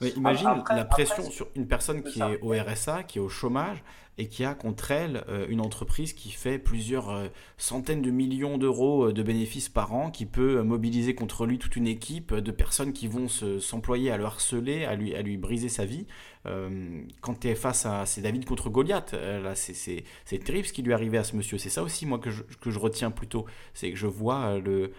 Mais 0.00 0.10
imagine 0.10 0.46
Après- 0.48 0.76
la 0.76 0.84
pression 0.84 1.30
sur 1.30 1.48
une 1.56 1.66
personne 1.66 2.02
qui 2.02 2.18
ça. 2.20 2.30
est 2.30 2.40
au 2.42 2.50
RSA, 2.52 3.02
qui 3.04 3.18
est 3.18 3.22
au 3.22 3.28
chômage, 3.28 3.82
et 4.20 4.26
qui 4.26 4.44
a 4.44 4.52
contre 4.54 4.90
elle 4.90 5.22
euh, 5.28 5.46
une 5.48 5.60
entreprise 5.60 6.12
qui 6.12 6.30
fait 6.32 6.58
plusieurs 6.58 7.10
euh, 7.10 7.28
centaines 7.56 8.02
de 8.02 8.10
millions 8.10 8.58
d'euros 8.58 9.06
euh, 9.08 9.12
de 9.12 9.22
bénéfices 9.22 9.68
par 9.68 9.94
an, 9.94 10.10
qui 10.10 10.26
peut 10.26 10.56
euh, 10.58 10.64
mobiliser 10.64 11.14
contre 11.14 11.46
lui 11.46 11.58
toute 11.58 11.76
une 11.76 11.86
équipe 11.86 12.34
de 12.34 12.50
personnes 12.50 12.92
qui 12.92 13.06
vont 13.06 13.28
se- 13.28 13.60
s'employer 13.60 14.10
à 14.10 14.16
le 14.16 14.24
harceler, 14.24 14.84
à 14.84 14.96
lui, 14.96 15.14
à 15.14 15.22
lui 15.22 15.36
briser 15.36 15.68
sa 15.68 15.84
vie. 15.84 16.06
Euh, 16.46 17.00
quand 17.20 17.38
tu 17.40 17.48
es 17.48 17.54
face 17.54 17.86
à... 17.86 18.06
C'est 18.06 18.20
David 18.20 18.44
contre 18.44 18.70
Goliath, 18.70 19.14
euh, 19.14 19.40
là 19.40 19.54
c'est- 19.54 20.02
terrible 20.24 20.66
ce 20.66 20.72
qui 20.72 20.82
lui 20.82 20.90
est 20.90 20.94
arrivé 20.94 21.16
à 21.18 21.22
ce 21.24 21.36
monsieur. 21.36 21.56
C'est 21.58 21.70
ça 21.70 21.84
aussi 21.84 22.04
moi 22.04 22.18
que 22.18 22.30
je, 22.30 22.42
que 22.60 22.70
je 22.72 22.78
retiens 22.80 23.12
plutôt, 23.12 23.46
c'est 23.72 23.90
que 23.92 23.96
je 23.96 24.06
vois 24.08 24.40
euh, 24.46 24.60
le... 24.60 24.92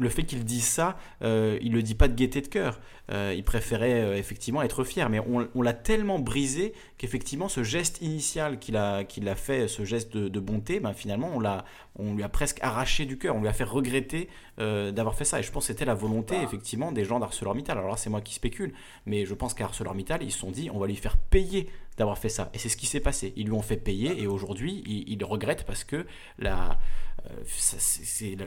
Le 0.00 0.08
fait 0.08 0.22
qu'il 0.22 0.44
dise 0.44 0.64
ça, 0.64 0.96
euh, 1.22 1.58
il 1.60 1.72
le 1.72 1.82
dit 1.82 1.94
pas 1.96 2.06
de 2.06 2.14
gaieté 2.14 2.40
de 2.40 2.46
cœur. 2.46 2.78
Euh, 3.10 3.34
il 3.36 3.42
préférait 3.42 4.02
euh, 4.02 4.16
effectivement 4.16 4.62
être 4.62 4.84
fier, 4.84 5.08
mais 5.08 5.18
on, 5.18 5.48
on 5.54 5.62
l'a 5.62 5.72
tellement 5.72 6.18
brisé 6.18 6.72
qu'effectivement 6.98 7.48
ce 7.48 7.62
geste 7.64 8.00
initial 8.02 8.58
qu'il 8.58 8.76
a, 8.76 9.02
qu'il 9.04 9.28
a 9.28 9.34
fait, 9.34 9.66
ce 9.66 9.84
geste 9.84 10.14
de, 10.16 10.28
de 10.28 10.40
bonté, 10.40 10.78
ben, 10.78 10.92
finalement 10.92 11.30
on, 11.34 11.40
l'a, 11.40 11.64
on 11.98 12.14
lui 12.14 12.22
a 12.22 12.28
presque 12.28 12.58
arraché 12.62 13.06
du 13.06 13.18
cœur, 13.18 13.34
on 13.34 13.40
lui 13.40 13.48
a 13.48 13.52
fait 13.52 13.64
regretter 13.64 14.28
euh, 14.60 14.92
d'avoir 14.92 15.14
fait 15.14 15.24
ça. 15.24 15.40
Et 15.40 15.42
je 15.42 15.50
pense 15.50 15.64
que 15.64 15.72
c'était 15.72 15.86
la 15.86 15.94
volonté 15.94 16.36
Bah. 16.36 16.42
effectivement 16.44 16.92
des 16.92 17.04
gens 17.04 17.18
d'ArcelorMittal. 17.18 17.78
Alors 17.78 17.90
là 17.90 17.96
c'est 17.96 18.10
moi 18.10 18.20
qui 18.20 18.34
spécule, 18.34 18.74
mais 19.06 19.24
je 19.24 19.34
pense 19.34 19.54
qu'à 19.54 19.64
ArcelorMittal 19.64 20.22
ils 20.22 20.30
se 20.30 20.38
sont 20.38 20.50
dit 20.50 20.70
on 20.72 20.78
va 20.78 20.86
lui 20.86 20.96
faire 20.96 21.16
payer 21.16 21.68
d'avoir 21.98 22.16
fait 22.18 22.28
ça. 22.28 22.48
Et 22.54 22.58
c'est 22.58 22.68
ce 22.68 22.76
qui 22.76 22.86
s'est 22.86 23.00
passé. 23.00 23.32
Ils 23.36 23.46
lui 23.46 23.52
ont 23.52 23.62
fait 23.62 23.76
payer 23.76 24.20
et 24.22 24.26
aujourd'hui 24.26 24.82
il, 24.86 25.08
il 25.12 25.24
regrette 25.24 25.64
parce 25.64 25.84
que 25.84 26.06
la, 26.38 26.78
euh, 27.26 27.30
ça, 27.46 27.76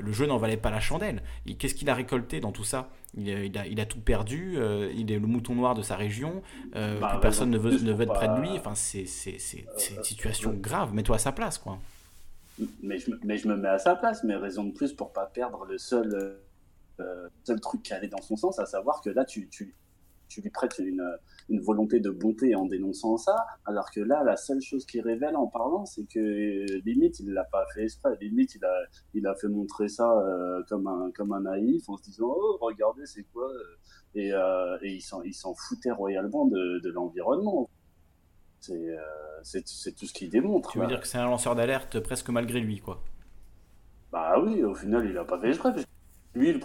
le 0.01 0.11
jeu 0.11 0.25
n'en 0.25 0.37
valait 0.37 0.57
pas 0.57 0.71
la 0.71 0.79
chandelle. 0.79 1.21
Qu'est-ce 1.59 1.75
qu'il 1.75 1.89
a 1.89 1.93
récolté 1.93 2.39
dans 2.39 2.51
tout 2.51 2.63
ça? 2.63 2.89
Il 3.17 3.29
a, 3.29 3.43
il 3.43 3.57
a- 3.57 3.67
il 3.67 3.79
a 3.81 3.85
tout 3.85 3.99
perdu, 3.99 4.53
euh, 4.57 4.89
il 4.95 5.11
est 5.11 5.19
le 5.19 5.27
mouton 5.27 5.53
noir 5.53 5.75
de 5.75 5.81
sa 5.81 5.97
région, 5.97 6.41
euh, 6.75 6.99
Bah, 6.99 7.09
plus 7.11 7.19
personne 7.19 7.49
ne 7.49 7.57
veut, 7.57 7.77
ne 7.77 7.91
veut 7.91 8.03
être 8.03 8.13
près 8.13 8.29
de 8.29 8.39
lui. 8.39 8.49
Enfin, 8.51 8.73
c'est 8.73 9.05
c'est- 9.05 9.37
c'est- 9.37 9.65
c'est 9.77 9.93
une 9.93 9.99
Euh, 9.99 10.03
situation 10.03 10.51
euh, 10.51 10.55
grave. 10.55 10.93
Mets-toi 10.93 11.17
à 11.17 11.19
sa 11.19 11.31
place, 11.33 11.57
quoi. 11.57 11.77
mais 12.81 12.99
je, 12.99 13.11
me- 13.11 13.19
mais 13.23 13.37
je 13.37 13.47
me 13.47 13.55
mets 13.57 13.69
à 13.69 13.79
sa 13.79 13.95
place 13.95 14.23
mais 14.23 14.35
raison 14.35 14.63
de 14.65 14.71
plus 14.71 14.93
pour 14.93 15.11
pas 15.13 15.25
perdre 15.25 15.65
le 15.65 15.77
seul 15.77 16.37
euh, 16.99 17.27
seul 17.43 17.59
truc 17.59 17.81
qui 17.81 17.93
allait 17.93 18.07
dans 18.09 18.21
son 18.21 18.35
sens 18.35 18.59
à 18.59 18.65
savoir 18.65 19.01
que 19.01 19.09
là 19.09 19.25
tu 19.25 19.47
tu 19.49 19.73
tu 20.29 20.41
lui 20.41 20.49
prêtes 20.51 20.77
une, 20.79 21.01
une 21.51 21.59
volonté 21.61 21.99
de 21.99 22.09
bonté 22.09 22.55
en 22.55 22.65
dénonçant 22.65 23.17
ça, 23.17 23.35
alors 23.65 23.91
que 23.91 23.99
là, 23.99 24.23
la 24.23 24.37
seule 24.37 24.61
chose 24.61 24.85
qu'il 24.85 25.01
révèle 25.01 25.35
en 25.35 25.47
parlant, 25.47 25.85
c'est 25.85 26.05
que 26.05 26.19
euh, 26.19 26.81
limite, 26.85 27.19
il 27.19 27.33
l'a 27.33 27.43
pas 27.43 27.65
fait 27.73 27.83
exprès. 27.83 28.17
Limite, 28.21 28.55
il 28.55 28.63
a, 28.63 28.73
il 29.13 29.27
a 29.27 29.35
fait 29.35 29.49
montrer 29.49 29.89
ça 29.89 30.09
euh, 30.11 30.63
comme, 30.69 30.87
un, 30.87 31.11
comme 31.11 31.33
un 31.33 31.41
naïf 31.41 31.89
en 31.89 31.97
se 31.97 32.03
disant 32.03 32.33
Oh, 32.35 32.57
regardez, 32.61 33.05
c'est 33.05 33.23
quoi 33.33 33.49
euh, 33.49 33.77
Et, 34.15 34.31
euh, 34.33 34.77
et 34.81 34.93
il 34.93 35.33
s'en 35.33 35.53
foutait 35.53 35.91
royalement 35.91 36.45
de, 36.45 36.79
de 36.79 36.89
l'environnement. 36.89 37.69
C'est 38.61 38.73
euh, 38.73 39.01
tout 39.97 40.05
ce 40.05 40.13
qu'il 40.13 40.29
démontre. 40.29 40.71
Tu 40.71 40.77
veux 40.77 40.83
là. 40.83 40.89
dire 40.89 41.01
que 41.01 41.07
c'est 41.07 41.17
un 41.17 41.25
lanceur 41.25 41.55
d'alerte 41.55 41.99
presque 41.99 42.29
malgré 42.29 42.59
lui, 42.61 42.79
quoi. 42.79 43.03
Bah 44.11 44.39
oui, 44.41 44.63
au 44.63 44.75
final, 44.75 45.05
il 45.09 45.17
a 45.17 45.25
pas 45.25 45.39
fait 45.39 45.49
exprès. 45.49 45.73
Lui, 46.33 46.53
le 46.53 46.59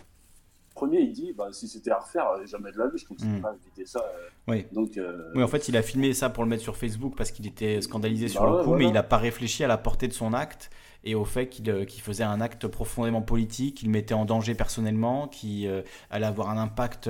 premier, 0.76 1.00
il 1.00 1.12
dit 1.12 1.32
bah, 1.36 1.48
si 1.50 1.66
c'était 1.66 1.90
à 1.90 1.98
refaire, 1.98 2.28
euh, 2.28 2.46
jamais 2.46 2.70
de 2.70 2.78
la 2.78 2.86
vie, 2.88 2.98
je 2.98 3.06
continue 3.06 3.38
Mm. 3.38 3.42
pas 3.42 3.48
à 3.50 3.54
éviter 3.54 3.84
ça. 3.84 3.98
euh. 3.98 4.28
Oui. 4.46 4.64
Donc, 4.70 4.96
euh, 4.96 5.32
Oui, 5.34 5.42
en 5.42 5.48
fait, 5.48 5.66
il 5.68 5.76
a 5.76 5.82
filmé 5.82 6.12
ça 6.14 6.30
pour 6.30 6.44
le 6.44 6.48
mettre 6.48 6.62
sur 6.62 6.76
Facebook 6.76 7.14
parce 7.16 7.32
qu'il 7.32 7.46
était 7.48 7.80
scandalisé 7.80 8.28
sur 8.28 8.42
Bah 8.42 8.46
le 8.46 8.52
ouais, 8.52 8.58
coup, 8.62 8.68
voilà. 8.70 8.84
mais 8.84 8.90
il 8.90 8.92
n'a 8.94 9.02
pas 9.02 9.16
réfléchi 9.16 9.64
à 9.64 9.66
la 9.66 9.76
portée 9.78 10.06
de 10.06 10.12
son 10.12 10.32
acte 10.32 10.70
et 11.02 11.14
au 11.14 11.24
fait 11.24 11.48
qu'il 11.48 11.86
qu'il 11.86 12.00
faisait 12.02 12.24
un 12.24 12.40
acte 12.40 12.66
profondément 12.68 13.22
politique, 13.22 13.76
qu'il 13.78 13.90
mettait 13.90 14.14
en 14.14 14.24
danger 14.24 14.54
personnellement, 14.54 15.28
qui 15.28 15.66
euh, 15.68 15.82
allait 16.10 16.26
avoir 16.26 16.50
un 16.50 16.58
impact 16.58 17.08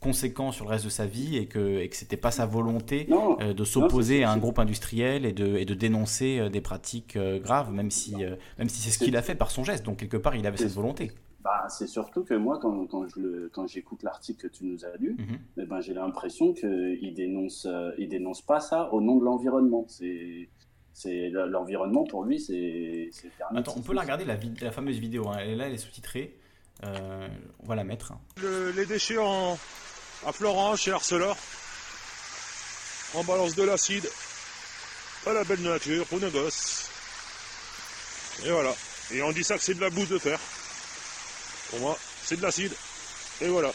conséquent 0.00 0.52
sur 0.52 0.64
le 0.66 0.70
reste 0.70 0.84
de 0.84 0.90
sa 0.90 1.06
vie 1.06 1.36
et 1.36 1.46
que, 1.46 1.78
et 1.80 1.88
que 1.88 1.96
c'était 1.96 2.16
pas 2.16 2.30
sa 2.30 2.46
volonté 2.46 3.06
non, 3.08 3.36
euh, 3.40 3.52
de 3.54 3.64
s'opposer 3.64 4.22
à 4.24 4.30
un 4.32 4.36
groupe 4.38 4.58
industriel 4.58 5.24
et 5.26 5.32
de, 5.32 5.56
et 5.56 5.64
de 5.64 5.74
dénoncer 5.74 6.48
des 6.50 6.60
pratiques 6.60 7.16
graves, 7.18 7.72
même 7.72 7.90
si, 7.90 8.14
même 8.58 8.68
si 8.68 8.80
c'est 8.80 8.90
ce 8.90 8.98
qu'il 8.98 9.16
a 9.16 9.22
fait 9.22 9.34
par 9.34 9.50
son 9.50 9.64
geste. 9.64 9.84
Donc 9.84 9.98
quelque 9.98 10.16
part, 10.18 10.36
il 10.36 10.46
avait 10.46 10.56
cette 10.58 10.72
volonté. 10.72 11.12
Bah, 11.40 11.66
c'est 11.68 11.86
surtout 11.86 12.24
que 12.24 12.34
moi, 12.34 12.58
quand, 12.60 12.86
quand 12.86 13.06
je 13.08 13.20
le- 13.20 13.50
quand 13.52 13.66
j'écoute 13.66 14.02
l'article 14.02 14.48
que 14.48 14.52
tu 14.56 14.64
nous 14.64 14.84
as 14.84 14.96
lu, 14.98 15.14
Mhm. 15.18 15.38
eh 15.58 15.66
ben, 15.66 15.80
j'ai 15.80 15.94
l'impression 15.94 16.52
qu'il 16.52 17.14
dénonce, 17.14 17.66
euh, 17.66 17.92
il 17.98 18.08
dénonce 18.08 18.42
pas 18.42 18.60
ça 18.60 18.92
au 18.92 19.00
nom 19.00 19.16
de 19.18 19.24
l'environnement. 19.24 19.84
C'est 19.88 20.48
c'est 20.92 21.30
l'environnement 21.30 22.02
pour 22.04 22.24
lui, 22.24 22.40
c'est 22.40 23.08
c'est 23.12 23.30
permis. 23.36 23.58
Attends, 23.60 23.74
on 23.76 23.82
peut 23.82 23.94
la 23.94 24.02
regarder, 24.02 24.24
la, 24.24 24.34
vid- 24.36 24.60
la 24.60 24.72
fameuse 24.72 24.98
vidéo. 24.98 25.28
hein. 25.28 25.36
Elle 25.38 25.50
est 25.50 25.56
là, 25.56 25.66
elle 25.68 25.74
est 25.74 25.78
sous-titrée. 25.78 26.36
Euh, 26.84 27.28
on 27.62 27.66
va 27.66 27.76
la 27.76 27.84
mettre. 27.84 28.12
Le- 28.42 28.70
les 28.72 28.84
déchets 28.86 29.18
en, 29.18 29.52
à 30.26 30.32
Florent, 30.32 30.74
chez 30.76 30.90
Arcelor. 30.90 31.36
On 33.14 33.22
balance 33.24 33.54
de 33.54 33.62
l'acide. 33.62 34.08
Pas 35.24 35.32
la 35.32 35.44
belle 35.44 35.62
nature 35.62 36.04
pour 36.06 36.20
nos 36.20 36.30
gosses. 36.30 36.90
Et 38.44 38.50
voilà. 38.50 38.72
Et 39.12 39.22
on 39.22 39.32
dit 39.32 39.44
ça 39.44 39.56
que 39.56 39.62
c'est 39.62 39.74
de 39.74 39.80
la 39.80 39.90
bouse 39.90 40.08
de 40.08 40.18
fer. 40.18 40.38
Pour 41.70 41.80
moi, 41.80 41.98
c'est 42.24 42.36
de 42.36 42.42
l'acide. 42.42 42.74
Et 43.40 43.48
voilà. 43.48 43.72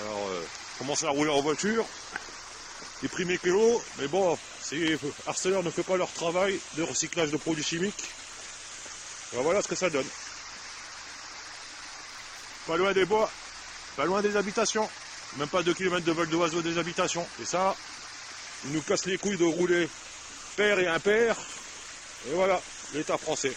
Alors, 0.00 0.28
euh, 0.28 0.42
commencer 0.78 1.06
à 1.06 1.10
rouler 1.10 1.30
en 1.30 1.42
voiture. 1.42 1.84
Des 3.02 3.08
prix 3.08 3.24
mécano. 3.24 3.82
Mais 3.98 4.08
bon, 4.08 4.38
si 4.62 4.96
Arcelor 5.26 5.62
ne 5.62 5.70
fait 5.70 5.82
pas 5.82 5.96
leur 5.96 6.10
travail 6.12 6.58
de 6.76 6.82
recyclage 6.82 7.30
de 7.30 7.36
produits 7.36 7.64
chimiques, 7.64 8.04
ben 9.32 9.42
voilà 9.42 9.62
ce 9.62 9.68
que 9.68 9.74
ça 9.74 9.90
donne. 9.90 10.06
Pas 12.66 12.76
loin 12.76 12.92
des 12.92 13.04
bois, 13.04 13.30
pas 13.96 14.04
loin 14.06 14.22
des 14.22 14.36
habitations. 14.36 14.88
Même 15.36 15.48
pas 15.48 15.62
2 15.62 15.74
km 15.74 16.04
de 16.04 16.12
vol 16.12 16.28
d'oiseau 16.28 16.62
des 16.62 16.78
habitations. 16.78 17.26
Et 17.42 17.44
ça, 17.44 17.76
ils 18.64 18.72
nous 18.72 18.80
cassent 18.80 19.06
les 19.06 19.18
couilles 19.18 19.36
de 19.36 19.44
rouler 19.44 19.88
pair 20.56 20.78
et 20.78 20.86
impair. 20.86 21.36
Et 22.28 22.32
voilà, 22.32 22.60
l'État 22.94 23.18
français. 23.18 23.54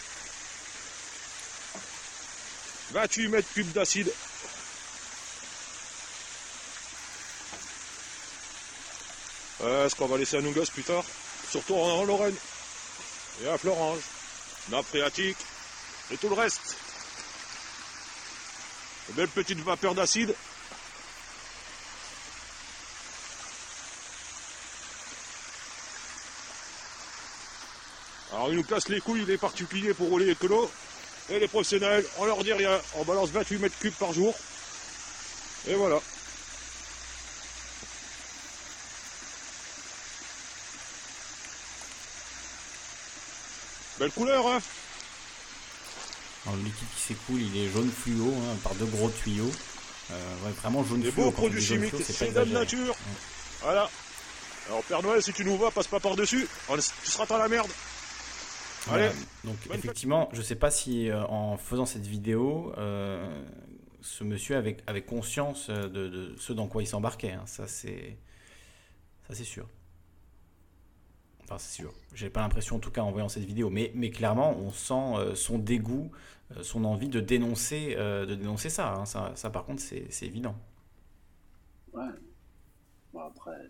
28 2.92 3.28
mètres 3.28 3.54
cubes 3.54 3.72
d'acide? 3.72 4.12
Euh, 9.62 9.86
Est-ce 9.86 9.96
qu'on 9.96 10.08
va 10.08 10.18
laisser 10.18 10.38
à 10.38 10.42
nos 10.42 10.52
gosses 10.52 10.70
plus 10.70 10.84
tard? 10.84 11.04
Surtout 11.50 11.76
en 11.76 12.04
Lorraine 12.06 12.36
et 13.44 13.48
à 13.48 13.58
Florange, 13.58 14.02
nappe 14.70 14.86
phréatique 14.86 15.38
et 16.12 16.18
tout 16.18 16.30
le 16.30 16.36
reste. 16.36 16.78
De 19.10 19.14
belles 19.14 19.28
petites 19.28 19.60
vapeurs 19.60 19.96
d'acide. 19.96 20.36
Alors, 28.32 28.50
ils 28.52 28.56
nous 28.58 28.64
cassent 28.64 28.90
les 28.90 29.02
couilles, 29.02 29.26
les 29.26 29.38
particuliers 29.38 29.94
pour 29.94 30.10
rouler 30.10 30.30
écolo. 30.30 30.72
Et 31.32 31.40
les 31.40 31.48
professionnels, 31.48 32.06
on 32.18 32.26
leur 32.26 32.44
dit 32.44 32.54
rien. 32.54 32.80
On 32.96 33.04
balance 33.04 33.30
28 33.30 33.58
mètres 33.60 33.78
cubes 33.80 33.94
par 33.94 34.14
jour. 34.14 34.36
Et 35.68 35.76
voilà. 35.76 36.00
Belle 44.00 44.12
couleur, 44.12 44.48
hein 44.48 44.60
Alors, 46.46 46.58
le 46.58 46.64
liquide 46.64 46.88
qui 46.96 47.02
s'écoule, 47.02 47.42
il 47.42 47.58
est 47.58 47.70
jaune 47.70 47.92
fluo, 47.92 48.34
hein, 48.34 48.56
par 48.64 48.74
deux 48.76 48.86
gros 48.86 49.10
tuyaux. 49.10 49.52
Euh, 50.12 50.46
ouais, 50.46 50.52
vraiment 50.62 50.84
jaune 50.86 51.02
Des 51.02 51.12
fluo. 51.12 51.26
beaux 51.26 51.32
produits 51.32 51.62
chimiques, 51.64 51.94
c'est 52.08 52.34
de 52.34 52.46
nature. 52.46 52.96
Voilà. 53.62 53.90
Alors, 54.68 54.84
Père 54.84 55.04
Noël, 55.04 55.22
si 55.22 55.34
tu 55.34 55.44
nous 55.44 55.58
vois, 55.58 55.72
passe 55.72 55.88
pas 55.88 56.00
par-dessus. 56.00 56.48
Tu 57.04 57.12
seras 57.12 57.26
dans 57.26 57.38
la 57.38 57.50
merde. 57.50 57.70
Allez. 58.88 59.10
Voilà. 59.10 59.16
Donc 59.44 59.68
Bonne 59.68 59.78
effectivement, 59.78 60.30
je 60.34 60.42
sais 60.42 60.56
pas 60.56 60.72
si 60.72 61.10
euh, 61.10 61.24
en 61.28 61.58
faisant 61.58 61.86
cette 61.86 62.06
vidéo, 62.08 62.74
euh, 62.78 63.44
ce 64.02 64.24
monsieur 64.24 64.56
avait, 64.58 64.78
avait 64.88 65.04
conscience 65.04 65.70
euh, 65.70 65.90
de, 65.90 66.08
de 66.08 66.36
ce 66.38 66.54
dans 66.54 66.68
quoi 66.68 66.82
il 66.84 66.88
s'embarquait. 66.88 67.34
hein. 67.34 67.44
Ça 67.46 67.68
c'est, 67.68 68.18
ça 69.28 69.36
c'est 69.36 69.44
sûr. 69.44 69.68
Enfin 71.44 71.58
c'est 71.58 71.74
sûr. 71.76 71.94
J'ai 72.14 72.30
pas 72.30 72.42
l'impression 72.42 72.76
en 72.78 72.80
tout 72.80 72.92
cas 72.92 73.02
en 73.02 73.12
voyant 73.12 73.30
cette 73.30 73.44
vidéo, 73.44 73.70
mais, 73.70 73.92
mais 73.96 74.12
clairement 74.12 74.56
on 74.58 74.72
sent 74.72 74.94
euh, 75.18 75.36
son 75.36 75.58
dégoût, 75.58 76.12
euh, 76.56 76.64
son 76.64 76.86
envie 76.86 77.10
de 77.10 77.20
dénoncer, 77.20 77.96
euh, 77.98 78.26
de 78.26 78.36
dénoncer 78.36 78.70
ça, 78.70 78.94
hein. 78.94 79.06
ça. 79.06 79.32
ça, 79.36 79.50
par 79.50 79.66
contre 79.66 79.82
c'est 79.82 80.06
c'est 80.12 80.26
évident. 80.28 80.56
Ouais. 81.94 82.10
Bon, 83.14 83.22
après, 83.22 83.70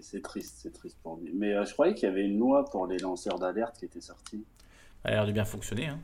c'est- 0.00 0.22
triste, 0.22 0.56
c'est 0.62 0.72
triste 0.72 0.96
pour 1.02 1.16
lui. 1.16 1.32
Mais 1.34 1.52
euh, 1.54 1.64
je 1.64 1.72
croyais 1.72 1.94
qu'il 1.94 2.08
y 2.08 2.12
avait 2.12 2.24
une 2.26 2.38
loi 2.38 2.64
pour 2.64 2.86
les 2.86 2.98
lanceurs 2.98 3.38
d'alerte 3.38 3.76
qui 3.78 3.84
était 3.84 4.00
sortie. 4.00 4.44
Ça 5.02 5.08
a 5.08 5.12
l'air 5.12 5.26
de 5.26 5.32
bien 5.32 5.44
fonctionner. 5.44 5.86
hein. 5.86 5.98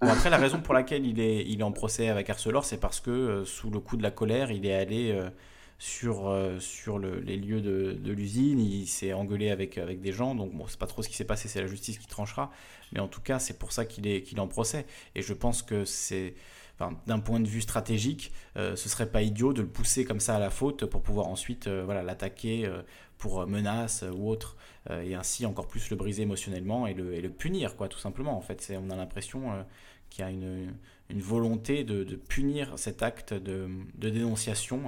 Après, 0.00 0.28
la 0.28 0.36
raison 0.36 0.60
pour 0.60 0.74
laquelle 0.74 1.06
il 1.06 1.18
est, 1.20 1.44
il 1.46 1.60
est 1.60 1.64
en 1.64 1.72
procès 1.72 2.08
avec 2.08 2.28
Arcelor, 2.28 2.64
c'est 2.64 2.78
parce 2.80 3.00
que 3.00 3.10
euh, 3.10 3.44
sous 3.44 3.70
le 3.70 3.80
coup 3.80 3.96
de 3.96 4.02
la 4.02 4.10
colère, 4.10 4.50
il 4.50 4.66
est 4.66 4.74
allé 4.74 5.12
euh, 5.12 5.30
sur, 5.78 6.28
sur 6.60 6.98
le- 6.98 7.20
les 7.20 7.36
lieux 7.36 7.60
de, 7.62 7.92
de 7.92 8.12
l'usine, 8.12 8.60
il 8.60 8.86
s'est 8.86 9.12
engueulé 9.14 9.50
avec, 9.50 9.78
avec 9.78 10.00
des 10.02 10.12
gens, 10.12 10.34
donc 10.34 10.52
bon, 10.52 10.66
c'est 10.66 10.78
pas 10.78 10.86
trop 10.86 11.02
ce 11.02 11.08
qui 11.08 11.16
s'est 11.16 11.24
passé, 11.24 11.48
c'est 11.48 11.60
la 11.60 11.66
justice 11.68 11.98
qui 11.98 12.06
tranchera, 12.06 12.50
mais 12.92 13.00
en 13.00 13.08
tout 13.08 13.20
cas, 13.22 13.38
c'est 13.38 13.58
pour 13.58 13.72
ça 13.72 13.84
qu'il 13.86 14.06
est, 14.06 14.22
qu'il 14.22 14.38
est 14.38 14.40
en 14.42 14.48
procès. 14.48 14.84
Et 15.14 15.22
je 15.22 15.32
pense 15.32 15.62
que 15.62 15.84
c'est, 15.84 16.34
enfin, 16.78 16.96
d'un 17.06 17.18
point 17.20 17.40
de 17.40 17.46
vue 17.48 17.60
stratégique, 17.60 18.32
euh, 18.56 18.76
ce 18.76 18.88
serait 18.88 19.10
pas 19.10 19.22
idiot 19.22 19.52
de 19.52 19.62
le 19.62 19.68
pousser 19.68 20.04
comme 20.04 20.20
ça 20.20 20.36
à 20.36 20.38
la 20.38 20.50
faute 20.50 20.84
pour 20.86 21.02
pouvoir 21.02 21.28
ensuite 21.28 21.66
euh, 21.68 21.82
voilà, 21.84 22.02
l'attaquer 22.02 22.66
euh, 22.66 22.82
pour 23.18 23.46
menace 23.46 24.04
ou 24.14 24.28
autre, 24.28 24.56
et 24.90 25.14
ainsi 25.14 25.46
encore 25.46 25.66
plus 25.66 25.88
le 25.88 25.96
briser 25.96 26.24
émotionnellement 26.24 26.86
et 26.86 26.92
le, 26.92 27.14
et 27.14 27.22
le 27.22 27.30
punir, 27.30 27.74
quoi, 27.74 27.88
tout 27.88 27.98
simplement. 27.98 28.36
En 28.36 28.42
fait, 28.42 28.60
c'est, 28.60 28.76
on 28.76 28.90
a 28.90 28.96
l'impression 28.96 29.64
qu'il 30.10 30.22
y 30.22 30.28
a 30.28 30.30
une, 30.30 30.74
une 31.08 31.20
volonté 31.22 31.84
de, 31.84 32.04
de 32.04 32.16
punir 32.16 32.78
cet 32.78 33.02
acte 33.02 33.32
de, 33.32 33.66
de 33.94 34.10
dénonciation 34.10 34.82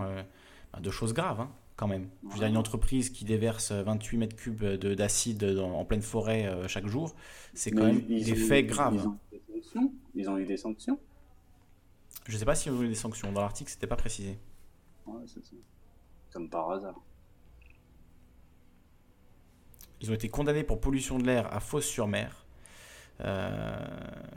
bah, 0.73 0.81
de 0.81 0.91
choses 0.91 1.15
graves, 1.15 1.41
hein, 1.41 1.51
quand 1.77 1.89
même. 1.89 2.09
Je 2.29 2.35
veux 2.35 2.41
dire, 2.41 2.49
une 2.49 2.59
entreprise 2.59 3.09
qui 3.09 3.25
déverse 3.25 3.73
28 3.73 4.19
mètres 4.19 4.37
cubes 4.37 4.63
de- 4.65 4.95
d'acide 4.95 5.45
en 5.59 5.85
pleine 5.87 6.03
forêt 6.03 6.47
chaque 6.69 6.89
jour, 6.89 7.15
c'est 7.55 7.71
quand 7.71 7.85
Mais 7.85 7.93
même 7.95 8.03
des 8.07 8.35
faits 8.35 8.67
graves. 8.67 8.97
Ils 10.15 10.29
ont, 10.29 10.39
eu 10.39 10.45
des 10.45 10.57
sanctions. 10.57 10.99
Je 12.29 12.37
sais 12.37 12.45
pas 12.45 12.55
s'il 12.55 12.73
y 12.73 12.77
a 12.77 12.83
eu 12.83 12.89
des 12.89 12.95
sanctions. 12.95 13.33
Dans 13.33 13.41
l'article, 13.41 13.71
c'était 13.71 13.87
pas 13.87 13.97
précisé. 13.97 14.39
Ouais, 15.07 15.23
c'est 15.27 15.45
ça. 15.45 15.57
Comme 16.33 16.49
par 16.51 16.71
hasard. 16.71 16.97
Ils 20.01 20.11
ont 20.11 20.15
été 20.15 20.29
condamnés 20.29 20.65
pour 20.65 20.81
pollution 20.81 21.19
de 21.19 21.25
l'air 21.25 21.53
à 21.55 21.61
Fos-sur-Mer. 21.61 22.45
Euh, 23.21 23.79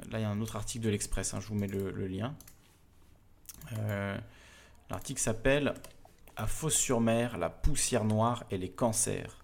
là, 0.10 0.20
il 0.20 0.22
y 0.22 0.24
a 0.24 0.30
un 0.30 0.40
autre 0.40 0.56
article 0.56 0.86
de 0.86 0.90
l'Express, 0.90 1.34
hein, 1.34 1.40
je 1.42 1.48
vous 1.48 1.56
mets 1.56 1.68
le, 1.68 1.92
le 1.92 2.08
lien. 2.08 2.36
Euh, 3.74 4.18
L'article 4.90 5.20
s'appelle 5.20 5.74
À 6.38 6.48
Fos-sur-Mer, 6.48 7.38
la 7.38 7.50
poussière 7.50 8.06
noire 8.06 8.46
et 8.52 8.58
les 8.58 8.70
cancers. 8.72 9.38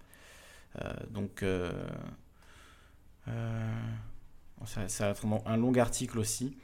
Euh, 0.80 0.92
donc, 1.10 1.42
euh, 1.42 1.70
euh, 3.28 3.82
ça, 4.64 4.88
ça 4.88 5.04
va 5.04 5.10
être 5.10 5.26
un- 5.26 5.42
un 5.44 5.56
long 5.56 5.74
article 5.76 6.18
aussi. 6.18 6.56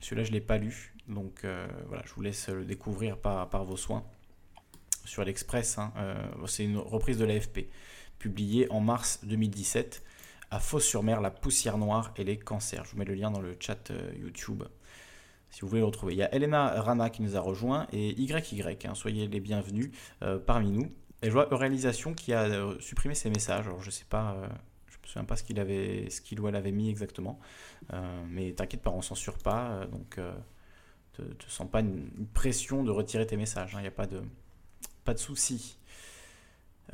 Celui-là, 0.00 0.24
je 0.24 0.30
ne 0.30 0.34
l'ai 0.34 0.40
pas 0.40 0.58
lu. 0.58 0.94
Donc, 1.08 1.44
euh, 1.44 1.66
voilà, 1.86 2.02
je 2.06 2.12
vous 2.14 2.22
laisse 2.22 2.48
le 2.48 2.64
découvrir 2.64 3.16
par, 3.18 3.64
vos 3.64 3.76
soins 3.76 4.04
sur 5.04 5.24
l'Express. 5.24 5.78
hein. 5.78 5.92
Euh, 5.96 6.14
c'est 6.46 6.64
une 6.64 6.78
reprise 6.78 7.18
de 7.18 7.24
l'AFP, 7.24 7.68
publiée 8.18 8.70
en 8.70 8.80
mars 8.80 9.20
2017 9.24 10.02
à 10.50 10.60
Fos-sur-Mer, 10.60 11.20
la 11.20 11.30
poussière 11.30 11.78
noire 11.78 12.12
et 12.16 12.24
les 12.24 12.38
cancers. 12.38 12.84
Je 12.84 12.92
vous 12.92 12.98
mets 12.98 13.04
le 13.04 13.14
lien 13.14 13.30
dans 13.30 13.40
le 13.40 13.56
chat 13.58 13.90
euh, 13.90 14.12
YouTube 14.18 14.64
si 15.50 15.60
vous 15.62 15.68
voulez 15.68 15.80
le 15.80 15.86
retrouver. 15.86 16.12
Il 16.12 16.18
y 16.18 16.22
a 16.22 16.34
Elena 16.34 16.82
Rana 16.82 17.08
qui 17.08 17.22
nous 17.22 17.36
a 17.36 17.40
rejoint 17.40 17.86
et 17.92 18.20
YY, 18.20 18.34
hein, 18.84 18.94
soyez 18.94 19.26
les 19.26 19.40
bienvenus 19.40 19.90
parmi 20.44 20.70
nous. 20.70 20.90
Et 21.22 21.28
je 21.28 21.30
vois 21.30 21.48
Réalisation 21.50 22.12
qui 22.12 22.34
a 22.34 22.48
supprimé 22.78 23.14
ses 23.14 23.30
messages. 23.30 23.66
Alors 23.66 23.80
je 23.80 23.90
sais 23.90 24.04
pas, 24.04 24.36
me 25.06 25.12
souviens 25.12 25.24
pas 25.24 25.36
ce 25.36 25.44
qu'il 25.44 25.60
avait, 25.60 26.10
ce 26.10 26.20
qu'il 26.20 26.40
ou 26.40 26.48
elle 26.48 26.56
avait 26.56 26.72
mis 26.72 26.88
exactement. 26.90 27.38
Euh, 27.92 28.24
mais 28.28 28.52
t'inquiète 28.52 28.82
pas, 28.82 28.90
on 28.90 29.02
censure 29.02 29.38
pas. 29.38 29.70
euh, 29.70 29.86
donc 29.86 30.18
euh, 30.18 30.32
te, 31.14 31.22
te 31.22 31.50
sens 31.50 31.68
pas 31.70 31.80
une, 31.80 32.10
pression 32.34 32.82
de 32.84 32.90
retirer 32.90 33.26
tes 33.26 33.36
messages. 33.36 33.72
Il 33.74 33.80
n'y 33.80 33.86
a 33.86 33.90
pas 33.90 34.06
de, 34.06 34.20
pas 35.04 35.14
de 35.14 35.18
souci. 35.18 35.78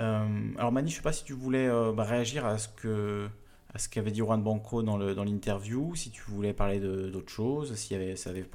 Euh, 0.00 0.26
alors 0.56 0.72
Mani, 0.72 0.90
je 0.90 0.96
sais 0.96 1.02
pas 1.02 1.12
si 1.12 1.24
tu 1.24 1.32
voulais 1.34 1.68
bah, 1.94 2.04
réagir 2.04 2.46
à 2.46 2.58
ce 2.58 2.68
que 2.68 3.28
à 3.74 3.78
ce 3.78 3.88
qu'avait 3.88 4.10
dit 4.10 4.20
Juan 4.20 4.42
Banco 4.42 4.82
dans 4.82 4.96
le 4.98 5.14
dans 5.14 5.24
l'interview, 5.24 5.94
si 5.94 6.10
tu 6.10 6.22
voulais 6.30 6.52
parler 6.52 6.78
d'autre 6.80 7.30
chose, 7.30 7.74
si 7.74 7.94
ça 8.16 8.30
avait 8.30 8.46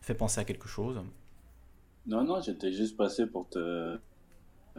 fait 0.00 0.14
penser 0.14 0.40
à 0.40 0.44
quelque 0.44 0.68
chose. 0.68 1.00
Non, 2.06 2.24
non, 2.24 2.40
j'étais 2.40 2.72
juste 2.72 2.96
passé 2.96 3.26
pour 3.26 3.48
te, 3.48 3.96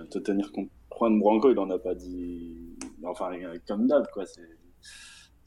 te 0.09 0.19
tenir 0.19 0.51
compte. 0.51 0.69
Juan 0.97 1.19
Branco, 1.19 1.51
il 1.51 1.59
en 1.59 1.69
a 1.69 1.77
pas 1.79 1.95
dit. 1.95 2.75
Enfin, 3.05 3.31
comme 3.67 3.87
d'hab, 3.87 4.07
quoi. 4.11 4.25
C'est, 4.25 4.41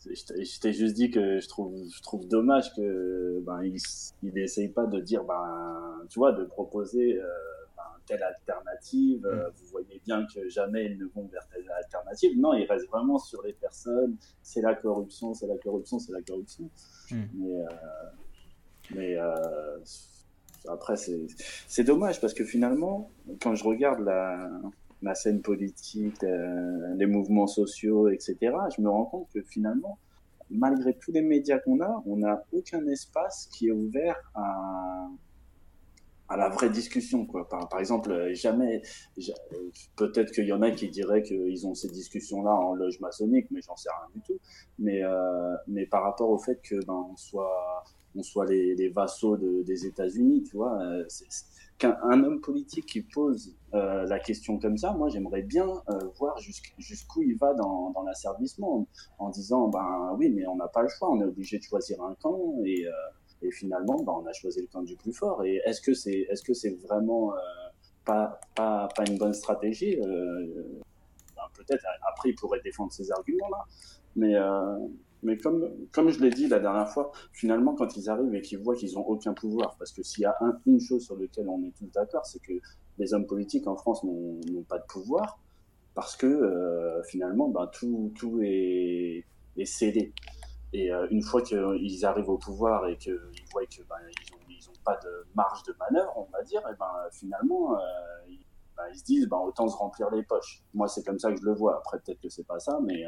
je 0.09 0.61
t'ai- 0.61 0.73
juste 0.73 0.95
dit 0.95 1.11
que 1.11 1.41
je 1.41 1.49
trouve, 1.49 1.75
je 1.93 2.01
trouve 2.03 2.29
dommage 2.29 2.73
que 2.75 3.41
ben 3.45 3.63
il, 3.65 3.77
il 4.23 4.39
essaye 4.39 4.69
pas 4.69 4.87
de 4.87 5.01
dire 5.01 5.25
ben 5.25 6.01
tu 6.09 6.21
vois 6.21 6.31
de 6.33 6.45
proposer 6.45 7.19
euh, 7.19 7.27
ben, 7.77 7.83
telle 8.07 8.23
alternative. 8.23 9.27
euh, 9.27 9.51
vous 9.57 9.67
voyez 9.67 10.01
bien 10.07 10.25
que 10.33 10.49
jamais 10.49 10.85
ils 10.87 10.99
ne 10.99 11.07
vont 11.07 11.27
vers 11.27 11.49
telle 11.49 11.69
alternative. 11.73 12.39
Non, 12.39 12.55
il 12.55 12.67
reste 12.67 12.87
vraiment 12.89 13.19
sur 13.19 13.43
les 13.43 13.53
personnes. 13.55 14.17
C'est 14.43 14.61
la 14.61 14.75
corruption, 14.77 15.35
c'est 15.35 15.49
la 15.49 15.59
corruption, 15.59 15.99
c'est 15.99 16.13
la 16.13 16.23
corruption. 16.23 16.71
Mm. 17.11 17.23
Mais 17.35 17.61
euh, 17.63 17.67
mais 18.95 19.17
euh, 19.19 19.79
après, 20.69 20.97
c'est 20.97 21.83
dommage 21.85 22.21
parce 22.21 22.35
que 22.35 22.45
finalement, 22.45 23.11
quand 23.43 23.57
je 23.57 23.65
regarde 23.65 24.01
la, 24.05 24.49
la 25.03 25.15
scène 25.15 25.43
politique, 25.43 26.23
euh, 26.25 26.95
les 26.97 27.07
mouvements 27.07 27.47
sociaux, 27.47 28.09
etc., 28.09 28.37
je 28.77 28.81
me 28.81 28.89
rends 28.89 29.05
compte 29.05 29.29
que 29.33 29.43
finalement, 29.43 29.99
malgré 30.51 30.95
tous 30.95 31.13
les 31.13 31.23
médias 31.23 31.59
qu'on 31.59 31.81
a, 31.81 32.03
on 32.07 32.19
n'a 32.19 32.45
aucun 32.53 32.87
espace 32.87 33.49
qui 33.53 33.69
est 33.69 33.73
ouvert 33.73 34.17
à, 34.35 35.09
la 36.37 36.49
vraie 36.49 36.71
discussion. 36.71 37.25
Quoi. 37.25 37.49
Par, 37.49 37.79
exemple, 37.79 38.33
jamais, 38.33 38.83
ja- 39.17 39.35
peut-être 39.97 40.33
qu'il 40.33 40.47
y 40.47 40.53
en 40.53 40.63
a 40.63 40.71
qui 40.71 40.89
diraient 40.89 41.23
qu'ils 41.23 41.67
ont 41.67 41.75
ces 41.75 41.89
discussions-là 41.89 42.53
en 42.53 42.75
loge 42.75 42.99
maçonnique, 43.01 43.47
mais 43.51 43.61
j'en 43.63 43.77
sais 43.77 43.89
rien 43.91 44.09
du 44.15 44.21
tout. 44.23 44.41
Mais, 44.79 45.03
euh, 45.03 45.55
mais 45.69 45.87
par 45.87 46.03
rapport 46.03 46.31
au 46.31 46.39
fait 46.39 46.61
que 46.63 46.85
ben, 46.85 47.07
on 47.13 47.17
soit 47.17 47.85
on 48.17 48.23
soit 48.23 48.47
les, 48.47 48.89
vassaux 48.89 49.37
de- 49.37 49.63
des 49.63 49.87
États-Unis, 49.87 50.43
tu 50.45 50.57
vois. 50.57 50.81
euh, 50.83 51.05
Qu'un 51.79 51.99
un 52.05 52.25
homme 52.25 52.41
politique 52.41 52.87
qui 52.87 53.03
pose 53.03 53.55
euh, 53.75 54.07
la 54.07 54.19
question 54.19 54.59
comme 54.59 54.79
ça, 54.79 54.93
moi 54.95 55.11
j'aimerais 55.11 55.43
bien 55.43 55.69
euh, 55.91 55.99
voir 56.19 56.39
jusqu'- 56.39 56.73
jusqu'où 56.79 57.23
il 57.23 57.37
va 57.37 57.53
dans, 57.53 57.93
l'asservissement, 58.07 58.87
en, 59.19 59.29
disant 59.29 59.69
ben 59.69 60.17
oui, 60.19 60.31
mais 60.31 60.47
on 60.47 60.57
n'a 60.57 60.69
pas 60.69 60.81
le 60.81 60.89
choix, 60.89 61.11
on 61.11 61.21
est 61.21 61.25
obligé 61.27 61.59
de 61.59 61.63
choisir 61.63 62.03
un 62.03 62.15
camp 62.15 62.55
et, 62.65 62.87
finalement 63.53 64.03
ben, 64.03 64.15
on 64.23 64.27
a 64.27 64.33
choisi 64.33 64.63
le 64.63 64.69
camp 64.69 64.83
du 64.83 64.97
plus 64.97 65.13
fort. 65.13 65.45
Et 65.45 65.61
est-ce 65.67 65.83
que 65.83 65.93
c'est 66.55 66.77
vraiment 66.89 67.35
pas, 68.07 68.41
une 69.07 69.19
bonne 69.19 69.35
stratégie 69.35 69.97
ben, 69.97 71.43
Peut-être 71.55 71.85
après 72.09 72.31
il 72.31 72.35
pourrait 72.37 72.61
défendre 72.65 72.91
ces 72.93 73.13
arguments-là, 73.13 73.65
mais 74.17 74.35
euh, 74.35 74.79
mais 75.27 75.37
comme, 75.37 75.69
comme 75.93 76.09
je 76.11 76.21
l'ai 76.21 76.31
dit 76.31 76.47
la 76.49 76.61
dernière 76.61 76.89
fois, 76.89 77.11
finalement, 77.33 77.75
quand 77.75 77.97
ils 77.97 78.09
arrivent 78.09 78.35
et 78.35 78.41
qu'ils 78.41 78.59
voient 78.61 78.77
qu'ils 78.77 78.95
n'ont 78.95 79.07
aucun 79.07 79.35
pouvoir, 79.35 79.77
parce 79.79 79.93
que 79.93 80.03
s'il 80.03 80.23
y 80.23 80.27
a 80.27 80.37
un- 80.41 80.59
une 80.67 80.81
chose 80.81 81.05
sur 81.05 81.17
laquelle 81.17 81.49
on 81.49 81.63
est 81.65 81.75
tous 81.77 81.91
d'accord, 81.93 82.25
c'est 82.25 82.39
que 82.41 82.53
les 82.99 83.13
hommes 83.13 83.27
politiques 83.27 83.67
en 83.67 83.77
France 83.77 84.05
n'ont 84.05 84.41
pas 84.69 84.79
de 84.79 84.85
pouvoir, 84.89 85.39
parce 85.95 86.17
que 86.17 86.27
euh, 86.27 87.03
finalement, 87.03 87.49
ben, 87.49 87.67
tout, 87.73 88.13
tout 88.17 88.41
est, 88.43 89.25
est 89.57 89.65
scellé. 89.65 90.13
Et 90.73 90.93
euh, 90.93 91.07
une 91.11 91.23
fois 91.23 91.43
qu'ils 91.43 92.05
arrivent 92.05 92.29
au 92.29 92.39
pouvoir 92.39 92.87
et 92.87 92.97
qu'ils 92.97 93.19
voient 93.53 93.67
que 93.67 93.83
ben, 93.89 93.97
n'ont 94.67 94.83
pas 94.85 94.99
de 95.03 95.27
marge 95.35 95.63
de 95.65 95.75
manœuvre, 95.79 96.13
on 96.17 96.29
va 96.33 96.43
dire, 96.45 96.61
et 96.71 96.77
ben, 96.79 96.93
finalement, 97.13 97.75
euh, 97.75 97.79
ils, 98.29 98.45
ben, 98.77 98.85
ils 98.93 98.99
se 98.99 99.05
disent 99.05 99.29
autant 99.33 99.69
se 99.69 99.77
remplir 99.77 100.11
les 100.11 100.23
poches. 100.23 100.63
Moi, 100.75 100.87
c'est 100.87 101.05
comme 101.05 101.19
ça 101.19 101.33
que 101.33 101.39
je 101.41 101.45
le 101.45 101.55
vois. 101.55 101.79
Après, 101.79 101.99
peut-être 101.99 102.21
que 102.21 102.29
c'est 102.29 102.47
pas 102.47 102.59
ça, 102.61 102.79
mais, 102.85 103.03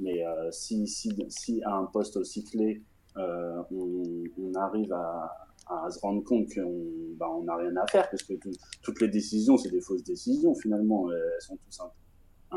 mais 0.00 0.26
euh, 0.26 0.50
si, 0.50 0.86
si, 0.86 1.10
si 1.28 1.62
à 1.64 1.74
un 1.76 1.84
poste 1.84 2.16
aussi 2.16 2.44
clé, 2.44 2.82
euh, 3.16 3.62
on, 3.72 4.02
on 4.38 4.54
arrive 4.54 4.92
à, 4.92 5.30
à 5.68 5.90
se 5.90 5.98
rendre 6.00 6.22
compte 6.24 6.46
qu'on 6.54 7.16
on 7.20 7.42
n'a 7.44 7.56
rien 7.56 7.76
à 7.76 7.86
faire, 7.86 8.08
parce 8.10 8.22
que 8.22 8.34
tout- 8.34 8.50
toutes 8.82 9.00
les 9.00 9.08
décisions, 9.08 9.56
c'est 9.56 9.70
des 9.70 9.80
fausses 9.80 10.02
décisions 10.04 10.54
finalement. 10.54 11.10
Elles 11.12 11.40
sont 11.40 11.56
tous 11.66 11.80
un- 11.80 11.92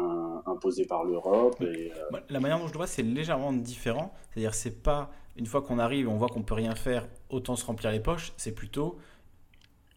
un- 0.02 0.42
imposées 0.48 0.86
par 0.86 1.04
l'Europe. 1.04 1.62
Et, 1.62 1.92
euh, 1.92 2.20
La 2.30 2.40
manière 2.40 2.58
dont 2.60 2.68
je 2.68 2.74
le 2.74 2.78
vois, 2.78 2.88
c'est 2.88 3.04
légèrement 3.04 3.54
différent. 3.54 4.14
C'est-à-dire, 4.32 4.54
c'est 4.56 4.82
pas 4.82 5.12
une 5.36 5.46
fois 5.46 5.62
qu'on 5.62 5.80
arrive 5.80 6.06
et 6.06 6.10
on 6.10 6.18
voit 6.18 6.30
qu'on 6.30 6.44
peut 6.44 6.54
rien 6.56 6.76
faire, 6.76 7.08
autant 7.30 7.56
se 7.56 7.66
remplir 7.66 7.92
les 7.92 8.00
poches. 8.00 8.34
C'est 8.38 8.54
plutôt, 8.54 8.98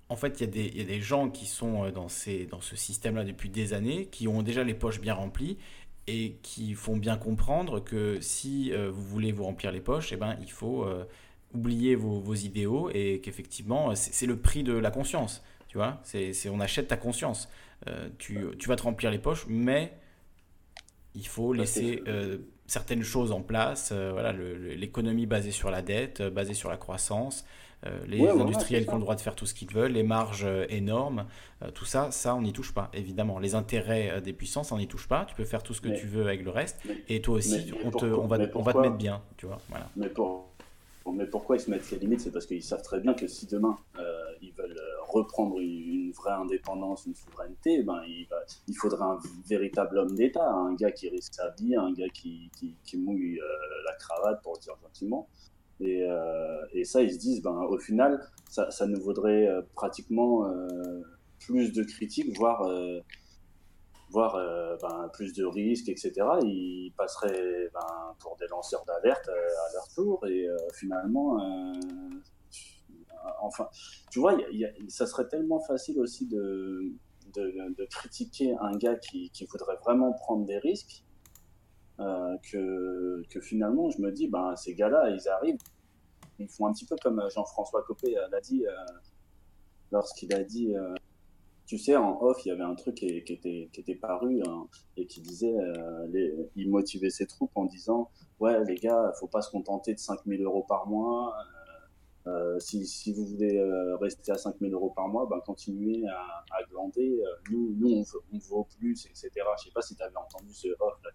en 0.08 0.16
fait, 0.16 0.40
il 0.40 0.46
y, 0.46 0.48
a 0.48 0.50
des- 0.52 0.66
il 0.68 0.78
y 0.78 0.80
a 0.80 0.84
des 0.86 1.00
gens 1.00 1.30
qui 1.30 1.46
sont 1.46 1.84
euh, 1.84 1.90
dans, 1.90 2.08
ces, 2.08 2.46
dans 2.46 2.60
ce 2.60 2.76
système-là 2.76 3.24
depuis 3.24 3.50
des 3.50 3.72
années, 3.74 4.06
qui 4.06 4.28
ont 4.28 4.42
déjà 4.42 4.64
les 4.64 4.74
poches 4.74 5.00
bien 5.00 5.14
remplies 5.14 5.58
et 6.06 6.36
qui 6.42 6.74
font 6.74 6.96
bien 6.96 7.16
comprendre 7.16 7.80
que 7.80 8.20
si 8.20 8.72
euh, 8.72 8.90
vous 8.90 9.02
voulez 9.02 9.32
vous 9.32 9.44
remplir 9.44 9.72
les 9.72 9.80
poches, 9.80 10.12
eh 10.12 10.16
ben, 10.16 10.36
il 10.40 10.50
faut 10.50 10.84
euh, 10.84 11.04
oublier 11.54 11.94
vos, 11.96 12.20
vos 12.20 12.34
idéaux 12.34 12.90
et 12.94 13.20
qu'effectivement, 13.22 13.90
euh, 13.90 13.94
c'est 13.96 14.26
le 14.26 14.38
prix 14.38 14.62
de 14.62 14.72
la 14.74 14.90
conscience. 14.90 15.42
Tu 15.68 15.78
vois, 15.78 16.00
c'est 16.04 16.32
on 16.48 16.60
achète 16.60 16.88
ta 16.88 16.96
conscience. 16.96 17.48
Euh, 17.88 18.08
tu, 18.18 18.38
tu 18.58 18.68
vas 18.68 18.76
te 18.76 18.82
remplir 18.82 19.10
les 19.10 19.18
poches, 19.18 19.46
mais 19.48 19.92
il 21.14 21.26
faut 21.26 21.52
Bah, 21.56 21.66
laisser 21.66 22.02
certaines 22.66 23.02
choses 23.02 23.32
en 23.32 23.42
place. 23.42 23.92
voilà, 23.92 24.32
l'économie 24.32 25.26
basée 25.26 25.50
sur 25.50 25.70
la 25.70 25.82
dette, 25.82 26.22
basée 26.22 26.54
sur 26.54 26.68
la 26.68 26.76
croissance, 26.76 27.44
les 28.06 28.20
Ouais, 28.20 28.28
voilà, 28.30 28.42
industriels 28.44 28.84
qui 28.84 28.90
ont 28.90 28.96
le 28.96 29.00
droit 29.00 29.14
de 29.14 29.20
faire 29.20 29.34
tout 29.34 29.46
ce 29.46 29.54
qu'ils 29.54 29.70
veulent, 29.72 29.92
les 29.92 30.02
marges 30.02 30.44
euh, 30.44 30.66
énormes, 30.68 31.26
euh, 31.62 31.70
tout 31.70 31.84
ça, 31.84 32.10
ça 32.10 32.34
on 32.34 32.42
n'y 32.42 32.52
touche 32.52 32.72
pas, 32.74 32.90
évidemment. 32.92 33.38
Les 33.38 33.54
intérêts 33.54 34.10
euh, 34.10 34.20
des 34.20 34.32
puissances, 34.32 34.72
on 34.72 34.78
n'y 34.78 34.88
touche 34.88 35.08
pas. 35.08 35.24
Tu 35.26 35.34
peux 35.34 35.44
faire 35.44 35.62
tout 35.62 35.74
ce 35.74 35.80
que 35.80 35.88
Mais- 35.88 35.98
tu 36.00 36.06
veux 36.06 36.22
avec 36.26 36.42
le 36.42 36.50
reste, 36.50 36.78
mais- 36.86 37.02
et 37.08 37.20
toi 37.20 37.36
aussi, 37.36 37.66
mais- 37.70 37.72
on, 37.84 37.90
te, 37.90 38.06
pourquoi- 38.06 38.18
on, 38.24 38.26
va, 38.26 38.38
on 38.54 38.62
va 38.62 38.72
te 38.72 38.78
mettre 38.78 38.96
bien, 38.96 39.22
tu 39.36 39.46
vois. 39.46 39.58
Voilà. 39.68 39.88
Mais, 39.96 40.08
pour, 40.08 40.48
mais 41.12 41.26
pourquoi 41.26 41.56
ils 41.56 41.60
se 41.60 41.70
mettent 41.70 41.84
ces 41.84 41.98
limites? 41.98 42.20
C'est 42.20 42.32
parce 42.32 42.46
qu'ils 42.46 42.62
savent 42.62 42.82
très 42.82 43.00
bien 43.00 43.14
que 43.14 43.26
si 43.26 43.46
demain 43.46 43.76
euh, 43.98 44.02
ils 44.42 44.52
veulent 44.52 44.76
euh, 44.76 45.02
reprendre 45.08 45.58
une, 45.60 45.68
une 46.06 46.10
vraie 46.12 46.32
indépendance, 46.32 47.06
une 47.06 47.14
souveraineté, 47.14 47.82
ben, 47.84 48.02
il, 48.08 48.26
va- 48.28 48.42
il 48.68 48.74
faudrait 48.74 49.04
un 49.04 49.18
véritable 49.48 49.98
homme 49.98 50.14
d'État, 50.14 50.50
un 50.50 50.74
gars 50.74 50.90
qui 50.90 51.08
risque 51.08 51.34
sa 51.34 51.50
vie, 51.58 51.76
un 51.76 51.92
gars 51.92 52.08
qui, 52.12 52.50
qui, 52.58 52.74
qui 52.84 52.96
mouille 52.96 53.38
euh, 53.40 53.46
la 53.86 53.94
cravate 53.94 54.42
pour 54.42 54.58
dire 54.58 54.74
gentiment. 54.82 55.28
Et, 55.80 56.02
euh, 56.02 56.64
et 56.72 56.84
ça, 56.84 57.02
ils 57.02 57.12
se 57.12 57.18
disent, 57.18 57.42
ben, 57.42 57.66
au 57.68 57.78
final, 57.78 58.20
ça, 58.48 58.70
ça 58.70 58.86
nous 58.86 59.00
vaudrait 59.00 59.46
euh, 59.46 59.62
pratiquement 59.74 60.46
euh, 60.46 61.02
plus 61.38 61.72
de 61.72 61.82
critiques, 61.82 62.36
voire, 62.36 62.68
voire 64.10 64.36
ben, 64.80 65.10
plus 65.12 65.34
de 65.34 65.44
risques, 65.44 65.88
etc. 65.88 66.12
Ils 66.42 66.92
passeraient 66.96 67.68
ben, 67.74 68.14
pour 68.20 68.36
des 68.36 68.46
lanceurs 68.48 68.84
d'alerte 68.86 69.28
à 69.28 69.72
leur 69.74 69.88
tour 69.94 70.26
et 70.26 70.46
finalement, 70.72 71.38
enfin, 73.42 73.68
tu 74.10 74.18
vois, 74.18 74.36
ça 74.88 75.06
serait 75.06 75.28
tellement 75.28 75.60
facile 75.60 76.00
aussi 76.00 76.26
de, 76.26 76.90
de, 77.34 77.84
critiquer 77.90 78.56
un 78.60 78.76
gars 78.78 78.96
qui 78.96 79.30
voudrait 79.52 79.76
vraiment 79.84 80.14
prendre 80.14 80.46
des 80.46 80.58
risques 80.58 81.05
euh, 82.00 82.36
que, 82.50 83.40
finalement, 83.40 83.90
je 83.90 84.00
me 84.00 84.10
dis, 84.10 84.28
ben, 84.28 84.54
ces 84.56 84.74
gars-là, 84.74 85.10
ils 85.10 85.28
arrivent, 85.28 85.58
ils 86.38 86.48
font 86.48 86.66
un 86.66 86.72
petit 86.72 86.84
peu 86.84 86.96
comme 87.02 87.22
Jean-François 87.34 87.82
Copé 87.82 88.16
euh, 88.16 88.28
l'a 88.30 88.40
dit 88.40 88.66
euh, 88.66 88.72
lorsqu'il 89.90 90.32
a 90.34 90.44
dit, 90.44 90.76
euh, 90.76 90.94
tu 91.66 91.78
sais, 91.78 91.96
en 91.96 92.22
off, 92.22 92.44
il 92.44 92.50
y 92.50 92.52
avait 92.52 92.62
un 92.62 92.74
truc 92.74 92.96
qui, 92.96 93.06
était, 93.06 93.68
qui 93.72 93.80
était 93.80 93.94
paru 93.94 94.40
hein, 94.46 94.68
et 94.96 95.06
qui 95.06 95.20
disait, 95.20 95.56
euh, 95.58 96.46
il 96.54 96.70
motivait 96.70 97.10
ses 97.10 97.26
troupes 97.26 97.56
en 97.56 97.64
disant, 97.64 98.10
ouais, 98.40 98.62
les 98.64 98.76
gars, 98.76 99.12
faut 99.18 99.26
pas 99.26 99.42
se 99.42 99.50
contenter 99.50 99.94
de 99.94 99.98
5000 99.98 100.42
euros 100.42 100.64
par 100.68 100.86
mois. 100.86 101.34
euh, 101.38 101.76
euh, 102.26 102.58
si, 102.58 103.12
vous 103.12 103.24
voulez 103.24 103.56
euh, 103.56 103.96
rester 103.98 104.32
à 104.32 104.38
5000 104.38 104.72
euros 104.72 104.90
par 104.90 105.08
mois, 105.08 105.26
ben, 105.26 105.40
continuez 105.46 106.04
à, 106.08 106.62
glander. 106.70 107.20
Euh, 107.24 107.28
nous, 107.50 107.74
nous 107.78 107.92
on, 107.92 108.02
veut, 108.02 108.64
plus, 108.78 109.06
etc. 109.06 109.30
Je 109.58 109.64
sais 109.64 109.70
pas 109.72 109.82
si 109.82 109.94
tu 109.94 110.02
avais 110.02 110.16
entendu 110.16 110.52
ce 110.52 110.68
off 110.80 110.98
là. 111.04 111.10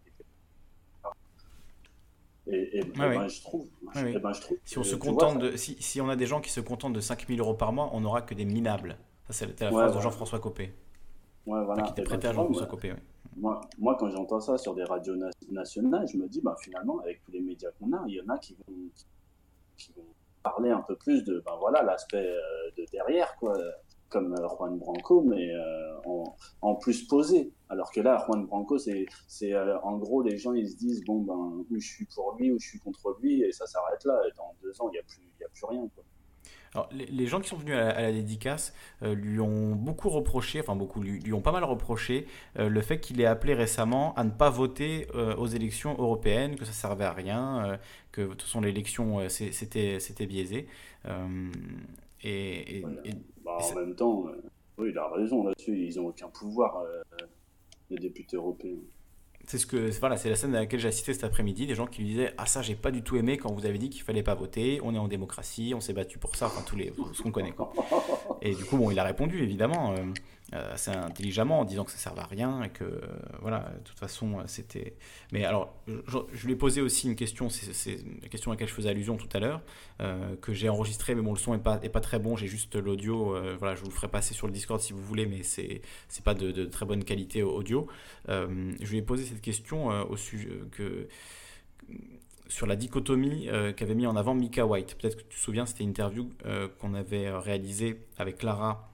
Et, 2.51 2.79
et, 2.79 2.83
Ah 2.99 3.09
ben, 3.09 3.21
oui. 3.23 3.29
je 3.29 3.41
trouve, 3.41 3.67
Ah 3.95 4.01
oui. 4.03 4.17
ben, 4.19 4.33
je 4.33 4.41
trouve 4.41 4.57
Si 4.65 4.77
on 4.77 4.83
se 4.83 4.95
vois, 4.95 5.05
contente 5.11 5.39
de, 5.39 5.55
si, 5.55 5.81
si 5.81 6.01
on 6.01 6.09
a 6.09 6.15
des 6.15 6.25
gens 6.25 6.41
qui 6.41 6.49
se 6.49 6.59
contentent 6.59 6.93
de 6.93 6.99
5000 6.99 7.39
euros 7.39 7.53
par 7.53 7.71
mois, 7.73 7.89
on 7.93 8.01
n'aura 8.01 8.21
que 8.21 8.33
des 8.33 8.45
minables. 8.45 8.97
Ça, 9.29 9.33
c'était 9.47 9.65
la 9.65 9.71
Ouais, 9.71 9.77
phrase 9.83 9.95
de. 9.95 10.01
Jean-François 10.01 10.39
Copé, 10.39 10.73
ouais, 11.45 11.63
voilà. 11.65 11.83
qui 11.83 11.91
était 11.91 12.01
ben, 12.01 12.07
prêté 12.07 12.27
à 12.27 12.33
Jean-François 12.33 12.63
moi- 12.63 12.69
Copé. 12.69 12.93
moi, 13.37 13.61
moi, 13.79 13.95
quand 13.97 14.09
j'entends 14.09 14.41
ça 14.41 14.57
sur 14.57 14.75
des 14.75 14.83
radios 14.83 15.15
na- 15.15 15.29
nationales, 15.49 16.07
je 16.07 16.17
me 16.17 16.27
dis, 16.27 16.41
ben, 16.41 16.55
finalement, 16.61 16.99
avec 16.99 17.21
tous 17.23 17.31
les 17.31 17.41
médias 17.41 17.69
qu'on 17.79 17.93
a, 17.93 18.03
il 18.07 18.15
y 18.15 18.21
en 18.21 18.27
a 18.33 18.37
qui 18.37 18.55
vont, 18.55 18.73
qui 19.77 19.93
vont 19.95 20.03
parler 20.43 20.71
un 20.71 20.81
peu 20.81 20.95
plus 20.97 21.23
de 21.23 21.41
ben, 21.45 21.53
voilà, 21.59 21.83
l'aspect 21.83 22.17
euh, 22.27 22.37
de 22.77 22.85
derrière, 22.91 23.33
quoi, 23.37 23.55
comme 24.11 24.33
euh, 24.33 24.47
Juan 24.49 24.77
Branco, 24.77 25.23
mais 25.23 25.49
euh, 25.55 25.95
en, 26.61 26.75
plus 26.75 27.07
posé. 27.07 27.51
Alors 27.69 27.91
que 27.91 28.01
là, 28.01 28.23
Juan 28.27 28.45
Branco, 28.45 28.77
c'est 28.77 29.05
c'est, 29.27 29.53
euh, 29.53 29.79
en 29.81 29.97
gros, 29.97 30.21
les 30.21 30.37
gens, 30.37 30.53
ils 30.53 30.69
se 30.69 30.77
disent, 30.77 31.03
bon, 31.05 31.21
ben, 31.21 31.33
ou 31.33 31.79
je 31.79 31.87
suis 31.87 32.05
pour 32.05 32.35
lui, 32.37 32.51
ou 32.51 32.59
je 32.59 32.67
suis 32.67 32.79
contre 32.79 33.17
lui, 33.21 33.41
et 33.41 33.51
ça 33.51 33.65
s'arrête 33.65 34.03
là. 34.05 34.21
Et 34.27 34.31
dans 34.37 34.53
deux 34.61 34.79
ans, 34.81 34.89
il 34.89 34.93
n'y 34.93 34.99
a, 34.99 35.03
plus- 35.03 35.45
a 35.45 35.49
plus 35.49 35.65
rien. 35.65 35.89
Alors, 36.73 36.87
les, 36.93 37.27
gens 37.27 37.41
qui 37.41 37.49
sont 37.49 37.57
venus 37.57 37.75
à 37.75 38.01
la, 38.01 38.11
dédicace 38.13 38.73
lui 39.01 39.41
ont 39.41 39.75
beaucoup 39.75 40.07
reproché, 40.07 40.61
enfin 40.61 40.77
beaucoup, 40.77 41.01
lui, 41.01 41.33
ont 41.33 41.41
pas 41.41 41.51
mal 41.51 41.65
reproché 41.65 42.27
le 42.55 42.81
fait 42.81 43.01
qu'il 43.01 43.19
ait 43.19 43.25
appelé 43.25 43.53
récemment 43.53 44.13
à 44.15 44.23
ne 44.23 44.29
pas 44.29 44.49
voter 44.49 45.07
aux 45.37 45.47
élections 45.47 45.93
européennes, 45.99 46.55
que 46.55 46.63
ça 46.63 46.71
servait 46.71 47.03
à 47.03 47.11
rien, 47.11 47.77
que 48.13 48.21
de 48.21 48.27
toute 48.27 48.43
façon 48.43 48.61
l'élection 48.61 49.27
c'était 49.27 49.99
c'était 49.99 50.25
biaisé. 50.25 50.65
Et, 52.23 52.77
et- 52.77 52.81
Voilà. 52.81 53.01
et- 53.05 53.11
Bah, 53.43 53.57
Et 53.59 53.63
en 53.63 53.67
ça- 53.67 53.75
même 53.75 53.95
temps, 53.95 54.27
euh, 54.27 54.41
oui, 54.77 54.89
il 54.91 54.97
a 54.97 55.07
raison 55.09 55.43
là-dessus. 55.43 55.75
Ils 55.87 55.95
n'ont 55.99 56.07
aucun 56.09 56.27
pouvoir, 56.29 56.77
euh, 56.77 57.01
les 57.89 57.97
députés 57.97 58.37
européens. 58.37 58.77
c'est 59.47 59.57
ce 59.57 59.65
que 59.65 59.89
voilà, 59.99 60.15
c'est 60.17 60.29
la 60.29 60.35
scène 60.35 60.55
à 60.55 60.59
laquelle 60.59 60.79
j'ai 60.79 60.87
assisté 60.87 61.13
cet 61.13 61.23
après-midi, 61.25 61.65
des 61.65 61.73
gens 61.75 61.87
qui 61.87 62.01
lui 62.03 62.09
disaient 62.09 62.31
ah 62.37 62.45
ça 62.45 62.61
j'ai 62.61 62.75
pas 62.75 62.91
du 62.91 63.01
tout 63.01 63.17
aimé 63.17 63.37
quand 63.37 63.51
vous 63.51 63.65
avez 63.65 63.79
dit 63.79 63.89
qu'il 63.89 64.03
fallait 64.03 64.21
pas 64.23 64.35
voter, 64.35 64.79
on 64.83 64.93
est 64.93 64.99
en 64.99 65.07
démocratie, 65.07 65.73
on 65.75 65.81
s'est 65.81 65.91
battu 65.93 66.19
pour 66.19 66.35
ça, 66.35 66.45
enfin 66.45 66.61
tous 66.65 66.75
les 66.77 66.93
ce 67.13 67.21
qu'on 67.23 67.31
connaît 67.31 67.51
quoi. 67.51 67.73
Et 68.43 68.53
du 68.53 68.63
coup 68.63 68.77
bon 68.77 68.91
il 68.91 68.99
a 68.99 69.03
répondu 69.03 69.41
évidemment 69.43 69.93
euh, 69.93 69.95
assez 70.51 70.91
intelligemment 70.91 71.59
en 71.59 71.65
disant 71.65 71.85
que 71.85 71.91
ça 71.91 71.97
servait 71.97 72.21
à 72.21 72.25
rien 72.25 72.63
et 72.63 72.69
que 72.69 72.83
euh, 72.83 72.99
voilà 73.41 73.71
de 73.77 73.83
toute 73.83 73.97
façon 73.99 74.39
euh, 74.39 74.43
c'était. 74.47 74.95
Mais 75.31 75.45
alors 75.45 75.73
je, 75.87 76.45
lui 76.45 76.53
ai 76.53 76.55
posé 76.55 76.81
aussi 76.81 77.07
une 77.07 77.15
question, 77.15 77.49
c'est 77.49 77.99
la 78.21 78.27
question 78.27 78.51
à 78.51 78.55
laquelle 78.55 78.67
je 78.67 78.73
faisais 78.73 78.89
allusion 78.89 79.17
tout 79.17 79.29
à 79.33 79.39
l'heure 79.39 79.61
euh, 80.01 80.35
que 80.41 80.53
j'ai 80.53 80.69
enregistré 80.69 81.15
mais 81.15 81.21
bon 81.21 81.31
le 81.31 81.39
son 81.39 81.53
est 81.53 81.59
pas 81.59 81.79
est 81.83 81.89
pas 81.89 82.01
très 82.01 82.19
bon, 82.19 82.35
j'ai 82.35 82.47
juste 82.47 82.75
l'audio, 82.75 83.35
euh, 83.35 83.55
voilà 83.59 83.75
je 83.75 83.81
vous 83.81 83.89
le 83.89 83.93
ferai 83.93 84.07
passer 84.07 84.33
sur 84.33 84.47
le 84.47 84.53
Discord 84.53 84.81
si 84.81 84.93
vous 84.93 85.03
voulez 85.03 85.25
mais 85.25 85.43
c'est 85.43 85.81
c'est 86.09 86.23
pas 86.23 86.33
de, 86.33 86.65
très 86.65 86.85
bonne 86.85 87.03
qualité 87.03 87.43
audio. 87.43 87.87
Euh, 88.29 88.73
je 88.81 88.91
lui 88.91 88.97
ai 88.97 89.01
posé 89.01 89.23
cette 89.25 89.41
question 89.41 89.91
euh, 89.91 90.03
au 90.03 90.17
sujet 90.17 90.49
que 90.71 91.07
sur 92.51 92.67
la 92.67 92.75
dichotomie 92.75 93.47
euh, 93.49 93.71
qu'avait 93.71 93.95
mis 93.95 94.05
en 94.05 94.15
avant 94.15 94.35
Mika 94.35 94.65
White. 94.65 94.97
Peut-être 94.99 95.15
que 95.15 95.21
tu 95.21 95.35
te 95.35 95.41
souviens, 95.41 95.65
c'était 95.65 95.83
une 95.83 95.89
interview 95.91 96.29
euh, 96.45 96.67
qu'on 96.79 96.93
avait 96.93 97.27
euh, 97.27 97.39
réalisée 97.39 98.01
avec 98.17 98.37
Clara 98.37 98.90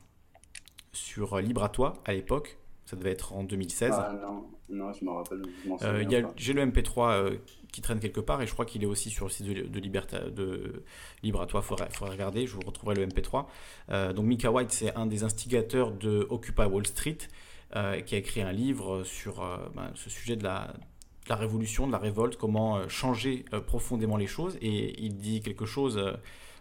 sur 0.97 1.35
euh, 1.35 1.41
Libre 1.41 1.63
à 1.63 1.69
toi 1.69 1.93
à 2.05 2.13
l'époque. 2.13 2.57
Ça 2.85 2.95
devait 2.95 3.11
être 3.11 3.33
en 3.33 3.43
2016. 3.43 3.91
Ah 3.93 4.13
non, 4.21 4.45
non, 4.69 4.93
je 4.93 5.03
me 5.03 5.11
rappelle. 5.11 5.41
m'en 5.65 5.77
Euh. 5.81 6.03
J'ai 6.37 6.53
le 6.53 6.65
MP3 6.65 7.11
euh, 7.11 7.35
qui 7.71 7.81
traîne 7.81 7.99
quelque 7.99 8.21
part 8.21 8.41
et 8.41 8.47
je 8.47 8.53
crois 8.53 8.65
qu'il 8.65 8.81
est 8.81 8.87
aussi 8.87 9.09
sur 9.09 9.25
le 9.25 9.31
site 9.31 9.45
de, 9.45 9.67
de, 9.67 9.79
Liberta- 9.79 10.29
de 10.29 10.83
Libre 11.21 11.41
à 11.41 11.45
toi. 11.47 11.61
Il 11.63 11.67
faudrait, 11.67 11.89
faudrait 11.91 12.13
regarder, 12.13 12.47
je 12.47 12.53
vous 12.55 12.61
retrouverai 12.65 12.95
le 12.95 13.05
MP3. 13.05 13.45
Euh, 13.89 14.13
donc 14.13 14.25
Mika 14.25 14.51
White, 14.51 14.71
c'est 14.71 14.95
un 14.95 15.05
des 15.05 15.23
instigateurs 15.23 15.91
de 15.91 16.25
Occupy 16.29 16.63
Wall 16.63 16.87
Street 16.87 17.17
qui 18.05 18.15
a 18.15 18.17
écrit 18.17 18.41
un 18.41 18.53
livre 18.53 19.03
sur 19.03 19.41
ben, 19.75 19.91
ce 19.93 20.09
sujet 20.09 20.37
de 20.37 20.43
la, 20.43 20.67
de 21.25 21.29
la 21.29 21.35
révolution, 21.35 21.85
de 21.85 21.91
la 21.91 21.97
révolte, 21.97 22.37
comment 22.37 22.87
changer 22.87 23.43
profondément 23.67 24.15
les 24.15 24.25
choses. 24.25 24.57
Et 24.61 25.03
il 25.03 25.17
dit 25.17 25.41
quelque 25.41 25.65
chose 25.65 26.01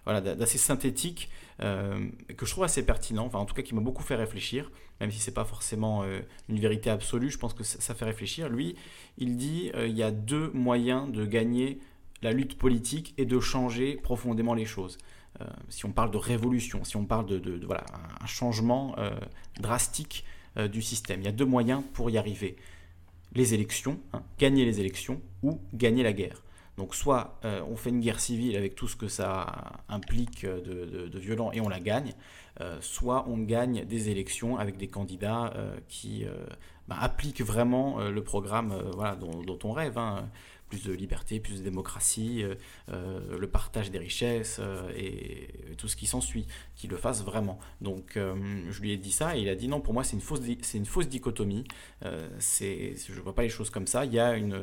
voilà, 0.06 0.22
d'a- 0.22 0.34
d'assez 0.34 0.58
synthétique 0.58 1.28
euh, 1.60 2.08
que 2.36 2.46
je 2.46 2.50
trouve 2.52 2.64
assez 2.64 2.84
pertinent, 2.86 3.26
enfin 3.26 3.38
en 3.38 3.44
tout 3.46 3.54
cas 3.54 3.62
qui 3.62 3.74
m'a 3.74 3.82
beaucoup 3.82 4.02
fait 4.02 4.16
réfléchir, 4.16 4.70
même 5.00 5.10
si 5.10 5.18
c'est 5.18 5.34
pas 5.34 5.44
forcément 5.44 6.02
euh, 6.04 6.20
une 6.48 6.58
vérité 6.60 6.88
absolue, 6.90 7.30
je 7.30 7.38
pense 7.38 7.52
que 7.54 7.64
ça, 7.64 7.94
fait 7.94 8.04
réfléchir. 8.06 8.48
Lui, 8.48 8.76
il 9.18 9.36
dit 9.36 9.70
euh, 9.74 9.86
il 9.88 9.96
y 9.96 10.02
a 10.02 10.10
deux 10.10 10.50
moyens 10.54 11.12
de 11.12 11.26
gagner 11.26 11.80
la 12.22 12.32
lutte 12.32 12.56
politique 12.56 13.12
et 13.18 13.26
de 13.26 13.38
changer 13.40 13.96
profondément 13.96 14.54
les 14.54 14.64
choses. 14.66 14.96
Si 15.68 15.84
on 15.84 15.92
parle 15.92 16.10
de 16.10 16.16
révolution, 16.16 16.82
si 16.82 16.96
on 16.96 17.04
parle 17.04 17.26
de, 17.26 17.60
voilà, 17.66 17.84
un- 18.22 18.26
changement 18.26 18.96
drastique 19.60 20.24
du 20.72 20.80
système, 20.80 21.20
il 21.20 21.26
y 21.26 21.28
a 21.28 21.32
deux 21.32 21.44
moyens 21.44 21.82
pour 21.92 22.08
y 22.08 22.16
arriver. 22.16 22.56
les 23.34 23.52
élections, 23.52 24.00
hein, 24.14 24.22
gagner 24.38 24.64
les 24.64 24.80
élections 24.80 25.20
ou 25.42 25.60
gagner 25.74 26.02
la 26.02 26.14
guerre. 26.14 26.42
Donc 26.76 26.94
soit 26.94 27.38
euh, 27.44 27.62
on 27.68 27.76
fait 27.76 27.90
une 27.90 28.00
guerre 28.00 28.20
civile 28.20 28.56
avec 28.56 28.74
tout 28.74 28.88
ce 28.88 28.96
que 28.96 29.08
ça 29.08 29.80
implique 29.88 30.44
de, 30.44 31.18
violent 31.18 31.50
et 31.52 31.60
on 31.60 31.68
la 31.68 31.80
gagne, 31.80 32.14
euh, 32.60 32.78
soit 32.80 33.26
on 33.28 33.38
gagne 33.38 33.84
des 33.84 34.10
élections 34.10 34.58
avec 34.58 34.76
des 34.76 34.88
candidats 34.88 35.52
euh, 35.56 35.76
qui 35.88 36.26
bah, 36.88 36.96
appliquent 37.00 37.42
vraiment 37.42 38.00
le 38.00 38.22
programme 38.22 38.74
voilà, 38.94 39.16
dont, 39.16 39.58
on 39.64 39.72
rêve. 39.72 39.98
hein. 39.98 40.28
Plus 40.68 40.82
de 40.82 40.92
liberté, 40.92 41.38
plus 41.38 41.60
de 41.60 41.62
démocratie, 41.62 42.42
le 42.88 43.46
partage 43.46 43.92
des 43.92 43.98
richesses 43.98 44.60
et, 44.96 45.46
tout 45.78 45.86
ce 45.86 45.94
qui 45.94 46.06
s'ensuit, 46.06 46.48
qui 46.74 46.88
le 46.88 46.96
fassent 46.96 47.22
vraiment. 47.22 47.60
Donc 47.80 48.14
je 48.16 48.80
lui 48.80 48.90
ai 48.90 48.96
dit 48.96 49.12
ça 49.12 49.36
et 49.36 49.42
il 49.42 49.48
a 49.48 49.54
dit 49.54 49.68
non, 49.68 49.80
pour 49.80 49.94
moi 49.94 50.02
c'est 50.02 50.16
une 50.16 50.20
fausse, 50.20 50.40
une 50.74 50.84
fausse 50.84 51.08
dichotomie. 51.08 51.62
C'est, 52.40 52.96
je 52.96 53.14
ne 53.14 53.20
vois 53.20 53.36
pas 53.36 53.42
les 53.42 53.48
choses 53.48 53.70
comme 53.70 53.86
ça. 53.86 54.06
Il 54.06 54.12
y 54.12 54.18
a 54.18 54.36
une, 54.36 54.58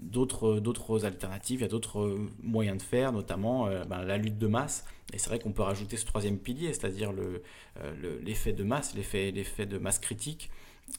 d'autres, 0.00 0.58
d'autres 0.60 1.04
alternatives, 1.04 1.60
il 1.60 1.62
y 1.62 1.66
a 1.66 1.68
d'autres 1.68 2.00
euh, 2.00 2.30
moyens 2.42 2.78
de 2.78 2.82
faire, 2.82 3.12
notamment 3.12 3.66
euh, 3.66 3.84
ben, 3.84 4.02
la 4.02 4.16
lutte 4.16 4.38
de 4.38 4.46
masse. 4.46 4.84
Et 5.12 5.18
c'est 5.18 5.28
vrai 5.28 5.38
qu'on 5.38 5.52
peut 5.52 5.62
rajouter 5.62 5.96
ce 5.96 6.06
troisième 6.06 6.38
pilier, 6.38 6.68
c'est-à-dire 6.72 7.12
le, 7.12 7.42
euh, 7.80 7.92
le- 8.00 8.18
l'effet 8.18 8.52
de 8.52 8.64
masse, 8.64 8.94
l'effet, 8.94 9.30
l'effet 9.30 9.66
de 9.66 9.78
masse 9.78 9.98
critique, 9.98 10.50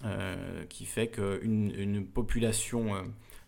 euh, 0.05 0.63
qui 0.69 0.85
fait 0.85 1.07
qu'une 1.07 1.73
une 1.75 2.05
population 2.05 2.95
euh, 2.95 3.01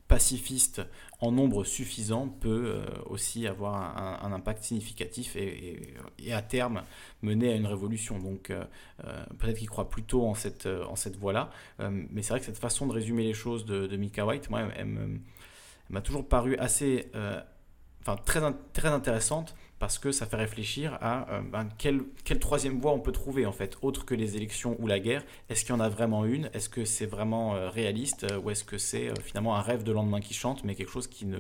pacifiste 0.08 0.82
en 1.20 1.32
nombre 1.32 1.64
suffisant 1.64 2.28
peut 2.28 2.76
euh, 2.76 2.86
aussi 3.06 3.48
avoir 3.48 3.98
un, 4.24 4.32
impact 4.32 4.64
significatif 4.64 5.36
et, 5.36 5.96
à 6.32 6.42
terme 6.42 6.84
mener 7.22 7.52
à 7.52 7.56
une 7.56 7.66
révolution. 7.66 8.20
Donc 8.20 8.50
euh, 8.50 8.64
euh, 9.06 9.26
peut-être 9.40 9.58
qu'il 9.58 9.70
croit 9.70 9.90
plutôt 9.90 10.26
en 10.26 10.36
cette, 10.36 10.68
en 10.68 10.96
cette 10.96 11.18
voie-là, 11.18 11.50
mais 11.80 12.22
c'est 12.22 12.30
vrai 12.30 12.40
que 12.40 12.46
cette 12.46 12.58
façon 12.58 12.88
de 12.88 12.94
résumer 12.94 13.24
les 13.24 13.34
choses 13.34 13.66
de, 13.66 13.96
Mika 13.96 14.26
White, 14.26 14.50
moi, 14.50 14.64
elle, 14.76 15.20
m'a 15.90 16.02
toujours 16.02 16.28
paru 16.28 16.56
assez, 16.58 17.10
enfin 18.02 18.18
très, 18.18 18.42
très 18.74 18.90
intéressante 18.90 19.56
parce 19.78 20.00
que 20.00 20.12
ça 20.12 20.26
fait 20.26 20.38
réfléchir 20.38 20.98
à 21.02 21.30
euh, 21.32 21.42
ben, 21.42 21.68
quelle, 21.78 22.06
troisième 22.40 22.80
voie 22.80 22.94
on 22.94 23.00
peut 23.00 23.12
trouver 23.12 23.46
en 23.46 23.52
fait, 23.52 23.78
autre 23.82 24.06
que 24.06 24.16
les 24.16 24.38
élections 24.38 24.78
ou 24.80 24.88
la 24.88 25.00
guerre. 25.00 25.24
Est-ce 25.50 25.66
qu'il 25.66 25.76
y 25.76 25.78
en 25.78 25.82
a 25.82 25.90
vraiment 25.90 26.26
une? 26.26 26.50
Est-ce 26.54 26.70
que 26.70 26.86
c'est 26.86 27.06
vraiment 27.06 27.56
euh, 27.56 27.70
réaliste 27.70 28.26
euh, 28.32 28.40
ou 28.40 28.50
est-ce 28.52 28.64
que 28.64 28.78
c'est 28.78 29.10
euh, 29.10 29.14
finalement 29.22 29.56
un 29.56 29.62
rêve 29.62 29.84
de 29.84 29.92
lendemain 29.92 30.22
qui 30.22 30.34
chante, 30.34 30.64
mais 30.64 30.76
quelque 30.76 30.92
chose 30.92 31.08
qui 31.08 31.26
ne 31.26 31.40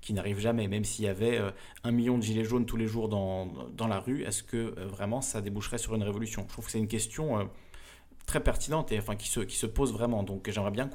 qui 0.00 0.12
n'arrive 0.12 0.38
jamais, 0.38 0.68
même 0.68 0.84
s'il 0.84 1.04
y 1.04 1.08
avait 1.08 1.40
un 1.82 1.90
million 1.90 2.16
de 2.16 2.22
gilets 2.22 2.44
jaunes 2.44 2.64
tous 2.64 2.76
les 2.76 2.86
jours 2.86 3.08
dans, 3.08 3.46
dans 3.76 3.88
la 3.88 3.98
rue, 3.98 4.22
est-ce 4.22 4.44
que 4.44 4.78
vraiment 4.84 5.20
ça 5.20 5.40
déboucherait 5.40 5.78
sur 5.78 5.96
une 5.96 6.04
révolution? 6.04 6.44
Je 6.46 6.52
trouve 6.52 6.66
que 6.66 6.70
c'est 6.70 6.78
une 6.78 6.86
question 6.86 7.48
très 8.26 8.40
pertinente 8.40 8.92
et 8.92 8.98
enfin 8.98 9.16
qui 9.16 9.28
se, 9.28 9.40
qui 9.40 9.56
se 9.56 9.66
pose 9.66 9.92
vraiment. 9.92 10.22
Donc 10.22 10.48
j'aimerais 10.50 10.70
bien 10.70 10.88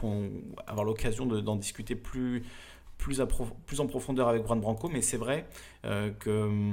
avoir 0.68 0.86
l'occasion 0.86 1.26
de- 1.26 1.42
d'en 1.42 1.58
discuter 1.58 1.96
plus, 1.96 2.44
plus, 3.02 3.80
en 3.80 3.88
profondeur 3.88 4.28
avec 4.28 4.46
Juan 4.46 4.60
Branco, 4.60 4.88
mais 4.88 5.02
c'est 5.02 5.18
vrai 5.18 5.46
euh, 5.86 6.12
que 6.12 6.72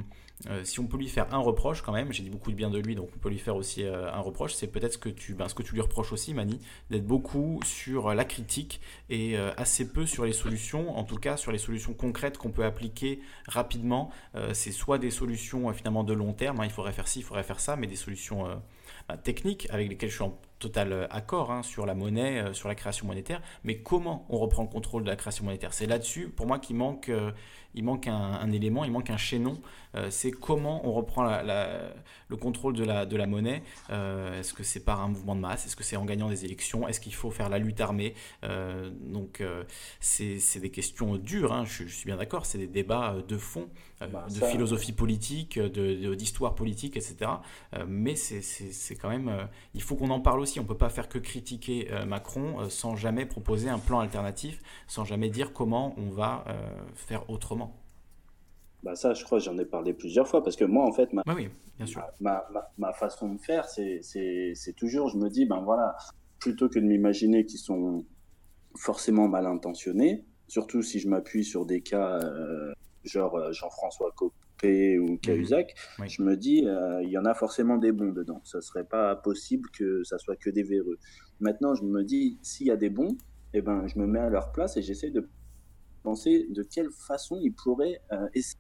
euh, 0.49 0.63
si 0.63 0.79
on 0.79 0.87
peut 0.87 0.99
lui 0.99 1.09
faire 1.09 1.35
un 1.35 1.39
reproche 1.39 1.83
quand 1.83 1.93
même, 1.93 2.13
j'ai 2.13 2.23
dit 2.23 2.31
beaucoup 2.31 2.53
de 2.53 2.57
bien 2.57 2.71
de 2.71 2.79
lui, 2.79 2.95
donc 2.95 3.09
on 3.17 3.19
peut 3.19 3.31
lui 3.31 3.39
faire 3.39 3.57
aussi 3.57 3.83
euh, 3.83 4.13
un 4.13 4.21
reproche, 4.21 4.55
c'est 4.55 4.69
peut-être 4.69 4.93
ce 4.93 4.99
que 4.99 5.09
tu, 5.09 5.35
ben, 5.35 5.49
ce 5.49 5.55
que 5.55 5.63
tu 5.63 5.75
lui 5.75 5.81
reproches 5.81 6.13
aussi, 6.13 6.35
Mani, 6.35 6.61
d'être 6.91 7.07
beaucoup 7.07 7.61
sur 7.65 8.15
la 8.15 8.25
critique 8.25 8.81
et 9.09 9.37
assez 9.57 9.89
peu 9.89 10.07
sur 10.07 10.25
les 10.25 10.33
solutions, 10.33 10.97
en 10.97 11.05
tout 11.05 11.17
cas 11.17 11.37
sur 11.37 11.51
les 11.51 11.59
solutions 11.59 11.95
concrètes 11.95 12.37
qu'on 12.39 12.51
peut 12.51 12.65
appliquer 12.65 13.21
rapidement. 13.47 14.11
C'est 14.53 14.73
soit 14.73 14.99
des 14.99 15.11
solutions 15.11 15.73
finalement 15.73 16.05
de 16.05 16.13
long 16.13 16.35
terme, 16.35 16.61
hein, 16.61 16.65
il 16.65 16.71
faudrait 16.71 16.93
faire 16.93 17.09
ci, 17.09 17.21
il 17.21 17.23
faudrait 17.23 17.43
faire 17.43 17.61
ça, 17.61 17.77
mais 17.77 17.87
des 17.87 17.97
solutions 17.97 18.45
bah, 19.09 19.17
techniques 19.17 19.67
avec 19.71 19.89
lesquelles 19.89 20.11
je 20.11 20.17
suis 20.17 20.25
en 20.25 20.39
total 20.59 20.93
euh, 20.93 21.07
accord 21.11 21.51
hein, 21.51 21.63
sur 21.63 21.87
la 21.87 21.95
monnaie, 21.95 22.41
euh, 22.41 22.53
sur 22.53 22.69
la 22.69 22.75
création 22.75 23.07
monétaire, 23.07 23.41
mais 23.65 23.79
comment 23.79 24.27
on 24.29 24.39
reprend 24.39 24.63
le 24.63 24.69
contrôle 24.69 25.05
de 25.05 25.09
la 25.09 25.17
création 25.17 25.45
monétaire? 25.45 25.73
C'est 25.73 25.87
là-dessus, 25.87 26.29
pour 26.29 26.47
moi, 26.47 26.59
qu'il 26.59 26.77
manque, 26.77 27.09
euh, 27.09 27.33
il 27.79 27.85
manque 27.85 28.09
un, 28.09 28.15
un 28.15 28.51
élément, 28.53 28.85
il 28.85 28.91
manque 28.93 29.09
un 29.11 29.17
chaînon. 29.17 29.59
Euh, 29.95 30.11
c'est 30.11 30.31
comment 30.33 30.87
on 30.87 30.93
reprend 30.93 31.23
la- 31.23 31.43
la- 31.43 31.95
le 32.29 32.37
contrôle 32.37 32.75
de 32.75 32.85
la, 32.85 33.07
de 33.07 33.17
la 33.17 33.27
monnaie. 33.27 33.63
Euh, 33.89 34.39
Est-ce 34.39 34.53
que 34.53 34.63
c'est 34.63 34.85
par 34.85 35.01
un 35.01 35.09
mouvement 35.09 35.35
de 35.35 35.41
masse? 35.41 35.65
Est-ce 35.65 35.77
que 35.77 35.85
c'est 35.85 35.97
en 35.97 36.05
gagnant 36.05 36.29
des 36.29 36.45
élections? 36.45 36.87
Est-ce 36.87 37.01
qu'il 37.01 37.15
faut 37.15 37.31
faire 37.31 37.49
la 37.49 37.59
lutte 37.59 37.81
armée? 37.81 38.15
Euh, 38.45 38.91
Donc, 39.01 39.43
c'est 40.01 40.61
des 40.61 40.71
questions 40.71 41.17
dures, 41.17 41.53
hein, 41.53 41.65
je, 41.65 41.85
je 41.87 41.95
suis 41.95 42.05
bien 42.07 42.17
d'accord, 42.17 42.45
c'est 42.47 42.59
des 42.59 42.67
débats 42.67 43.17
de 43.27 43.37
fond, 43.39 43.69
Bah, 44.01 44.27
de 44.29 44.35
ça- 44.35 44.47
philosophie 44.49 44.93
politique, 44.93 45.59
de- 45.59 45.69
de- 45.95 46.15
d'histoire 46.15 46.55
politique, 46.55 46.97
etc. 46.97 47.31
Mais 47.87 48.15
c'est- 48.17 48.95
quand 48.97 49.09
même, 49.09 49.49
il 49.75 49.83
faut 49.83 49.97
qu'on 49.97 50.11
en 50.11 50.21
parle 50.21 50.41
aussi. 50.41 50.61
On 50.61 50.65
peut 50.65 50.77
pas 50.77 50.91
faire 50.91 51.09
que 51.09 51.19
critiquer 51.19 51.89
Macron 52.07 52.69
sans 52.69 52.95
jamais 52.97 53.25
proposer 53.27 53.69
un 53.71 53.79
plan 53.79 54.01
alternatif, 54.01 54.61
sans 54.87 55.05
jamais 55.05 55.31
dire 55.31 55.53
comment 55.53 55.95
on 55.99 56.11
va 56.11 56.45
faire 56.95 57.29
autrement. 57.31 57.68
Bah 58.83 58.95
ça, 58.95 59.13
je 59.13 59.25
crois, 59.25 59.39
j'en 59.41 59.59
ai 59.59 59.65
parlé 59.65 59.93
plusieurs 59.93 60.29
fois 60.29 60.43
parce 60.43 60.55
que 60.57 60.65
moi, 60.65 60.85
en 60.87 60.93
fait, 60.93 61.13
ma, 61.13 61.23
Oui, 61.27 61.35
oui, 61.37 61.49
bien 61.77 61.87
sûr. 61.87 62.03
ma, 62.21 62.47
ma, 62.53 62.71
ma 62.79 62.93
façon 62.93 63.35
de 63.35 63.41
faire, 63.41 63.67
c'est, 63.69 64.01
toujours, 64.77 65.09
je 65.09 65.17
me 65.19 65.29
dis, 65.29 65.47
ben 65.47 65.61
voilà, 65.63 65.97
plutôt 66.39 66.69
que 66.69 66.79
de 66.79 66.85
m'imaginer 66.85 67.45
qu'ils 67.45 67.59
sont 67.59 68.05
forcément 68.77 69.27
mal 69.29 69.47
intentionnés, 69.47 70.25
surtout 70.47 70.83
si 70.83 71.01
je 71.01 71.09
m'appuie 71.09 71.45
sur 71.45 71.67
des 71.67 71.81
cas 71.81 72.21
euh, 72.23 72.73
genre 73.03 73.37
euh, 73.37 73.53
Jean-François 73.53 74.13
Copé 74.15 74.99
ou 74.99 75.17
Cahuzac, 75.19 75.75
Oui. 75.99 76.09
je 76.09 76.23
me 76.23 76.37
dis, 76.37 76.65
euh, 76.67 77.03
il 77.03 77.11
y 77.11 77.19
en 77.19 77.25
a 77.25 77.35
forcément 77.35 77.79
des 77.79 77.91
bons 77.93 78.13
dedans. 78.13 78.41
Ça 78.45 78.61
serait 78.61 78.85
pas 78.85 79.17
possible 79.17 79.69
que 79.71 80.05
ça 80.05 80.19
soit 80.19 80.37
que 80.37 80.51
des 80.51 80.63
véreux. 80.63 80.99
Maintenant, 81.41 81.75
je 81.75 81.83
me 81.83 82.05
dis, 82.05 82.39
s'il 82.43 82.69
y 82.69 82.71
a 82.71 82.77
des 82.77 82.91
bons, 82.91 83.17
eh 83.55 83.61
ben, 83.61 83.87
je 83.89 83.99
me 83.99 84.07
mets 84.07 84.21
à 84.21 84.29
leur 84.31 84.53
place 84.53 84.77
et 84.77 84.83
j'essaie 84.83 85.11
de 85.11 85.29
penser 86.05 86.47
de 86.51 86.63
quelle 86.63 86.91
façon 86.93 87.39
ils 87.43 87.53
pourraient 87.53 88.01
euh, 88.13 88.27
essayer 88.35 88.59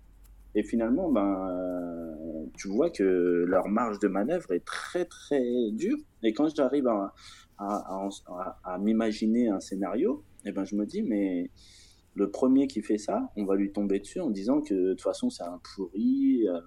et 0.59 0.65
finalement, 0.65 1.09
ben, 1.09 1.49
euh, 1.49 2.47
tu 2.57 2.67
vois 2.67 2.91
que 2.91 3.05
leur 3.47 3.69
marge 3.69 4.01
de 4.01 4.09
manœuvre 4.09 4.53
est 4.53 4.65
très 4.65 5.05
très 5.05 5.71
dure. 5.71 5.99
Et 6.25 6.33
quand 6.33 6.53
j'arrive 6.53 6.89
à, 7.59 8.79
m'imaginer 8.81 9.49
un 9.51 9.61
scénario, 9.61 10.25
eh 10.45 10.51
ben, 10.51 10.65
je 10.65 10.75
me 10.75 10.85
dis, 10.85 11.05
mais 11.05 11.53
le 12.17 12.29
premier 12.29 12.67
qui 12.67 12.83
fait 12.83 12.99
ça, 12.99 13.31
on 13.37 13.45
va 13.45 13.55
lui 13.55 13.71
tomber 13.71 14.01
dessus 14.01 14.19
en 14.19 14.31
disant 14.31 14.61
que 14.61 14.75
de 14.75 14.91
toute 14.95 15.03
façon 15.03 15.31
c'est 15.31 15.45
un 15.45 15.61
pourri, 15.63 16.49
euh, 16.49 16.61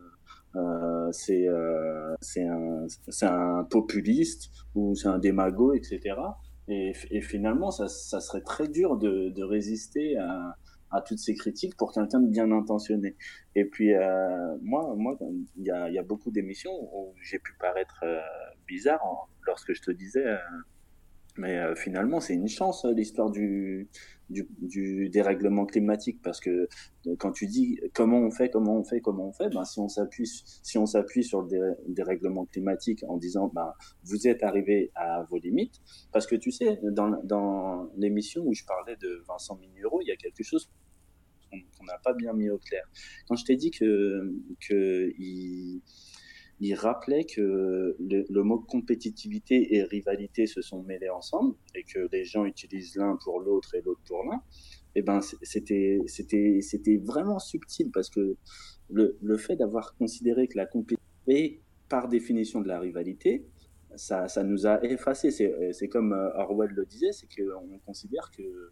euh, 0.56 1.10
c'est 1.12 1.50
euh, 1.50 2.16
un, 2.38 2.86
un 3.24 3.64
populiste 3.66 4.52
ou 4.74 4.96
c'est 4.96 5.10
un 5.10 5.20
démago, 5.20 5.74
etc. 5.74 6.16
Et, 6.70 6.94
et 7.10 7.20
finalement, 7.20 7.72
ça, 7.72 7.90
serait 7.90 8.44
très 8.44 8.70
dur 8.70 8.96
de 8.96 9.44
résister 9.44 10.16
à, 10.16 10.56
à 10.92 11.02
toutes 11.02 11.20
ces 11.20 11.36
critiques 11.36 11.76
pour 11.78 11.94
quelqu'un 11.94 12.20
de 12.20 12.28
bien 12.28 12.52
intentionné. 12.52 13.16
Et 13.56 13.66
puis, 13.66 13.94
euh, 13.94 14.58
moi, 14.62 14.94
moi, 14.98 15.18
il 15.58 15.66
y 15.66 15.72
a, 15.72 16.04
beaucoup 16.04 16.32
d'émissions 16.32 16.72
où 16.74 17.14
j'ai 17.22 17.40
pu 17.40 17.54
paraître 17.60 18.04
euh, 18.04 18.20
bizarre 18.68 19.02
lorsque 19.46 19.74
je 19.74 19.82
te 19.82 19.92
disais, 19.92 20.26
euh, 20.26 20.38
mais 21.38 21.76
finalement, 21.76 22.20
c'est 22.20 22.34
une 22.34 22.50
chance 22.50 22.86
l'histoire 22.86 23.32
du, 23.32 23.88
du, 24.32 25.10
dérèglement 25.10 25.66
climatique 25.66 26.20
parce 26.24 26.40
que 26.40 26.68
euh, 27.08 27.16
quand 27.18 27.32
tu 27.32 27.48
dis 27.48 27.80
comment 27.94 28.20
on 28.20 28.32
fait, 28.32 28.50
comment 28.50 28.78
on 28.78 28.84
fait, 28.84 29.02
comment 29.02 29.28
on 29.28 29.34
fait, 29.34 29.50
ben 29.50 29.66
si 29.66 29.80
on 29.80 29.88
s'appuie, 29.88 30.28
si 30.64 30.78
on 30.78 30.86
s'appuie 30.86 31.24
sur 31.24 31.42
le 31.42 31.48
dé- 31.50 31.76
dérèglement 31.88 32.46
climatique 32.46 33.04
en 33.08 33.18
disant, 33.18 33.52
ben 33.54 33.74
vous 34.04 34.28
êtes 34.28 34.44
arrivé 34.44 34.92
à 34.96 35.24
vos 35.30 35.38
limites, 35.38 35.82
parce 36.12 36.28
que 36.28 36.36
tu 36.36 36.52
sais, 36.52 36.80
dans, 36.84 37.22
dans 37.24 37.90
l'émission 37.98 38.44
où 38.46 38.54
je 38.54 38.64
parlais 38.66 38.96
de 38.98 39.24
Vincent 39.28 39.58
Minuro, 39.58 40.02
il 40.02 40.08
y 40.08 40.12
a 40.12 40.16
quelque 40.16 40.44
chose 40.44 40.70
qu'on 41.52 41.86
n'a 41.86 41.98
pas 42.04 42.14
bien 42.14 42.34
mis 42.34 42.50
au 42.50 42.58
clair. 42.58 42.84
Quand 43.28 43.36
je 43.36 43.46
t'ai 43.46 43.56
dit 43.56 43.72
que, 43.72 44.34
que 44.68 45.12
il 46.62 46.76
rappelait 46.76 47.26
que 47.26 47.96
le, 48.00 48.44
mot 48.44 48.60
compétitivité 48.60 49.76
et 49.76 49.84
rivalité 49.84 50.46
se 50.46 50.62
sont 50.62 50.84
mêlés 50.84 51.10
ensemble 51.10 51.56
et 51.74 51.84
que 51.84 52.08
les 52.12 52.24
gens 52.24 52.46
utilisent 52.46 52.96
l'un 52.96 53.18
pour 53.24 53.42
l'autre 53.42 53.74
et 53.74 53.82
l'autre 53.82 54.02
pour 54.08 54.24
l'un, 54.24 54.42
eh 54.94 55.02
ben 55.02 55.22
c'était 55.42 56.00
c'était 56.06 56.60
c'était 56.62 56.98
vraiment 56.98 57.40
subtil 57.40 57.90
parce 57.92 58.10
que 58.12 58.38
le, 58.90 59.18
le 59.22 59.38
fait 59.38 59.56
d'avoir 59.56 59.96
considéré 59.96 60.48
que 60.48 60.58
la 60.58 60.68
compétition 60.68 61.02
est 61.28 61.62
par 61.90 62.08
définition 62.08 62.62
de 62.62 62.68
la 62.68 62.80
rivalité, 62.80 63.46
ça, 63.96 64.28
ça 64.28 64.44
nous 64.44 64.68
a 64.68 64.84
effacé. 64.84 65.32
C'est 65.32 65.88
comme 65.88 66.14
euh, 66.14 66.30
Orwell 66.36 66.70
le 66.70 66.86
disait, 66.86 67.12
c'est 67.12 67.28
qu'on 67.28 67.80
considère 67.80 68.32
que 68.32 68.72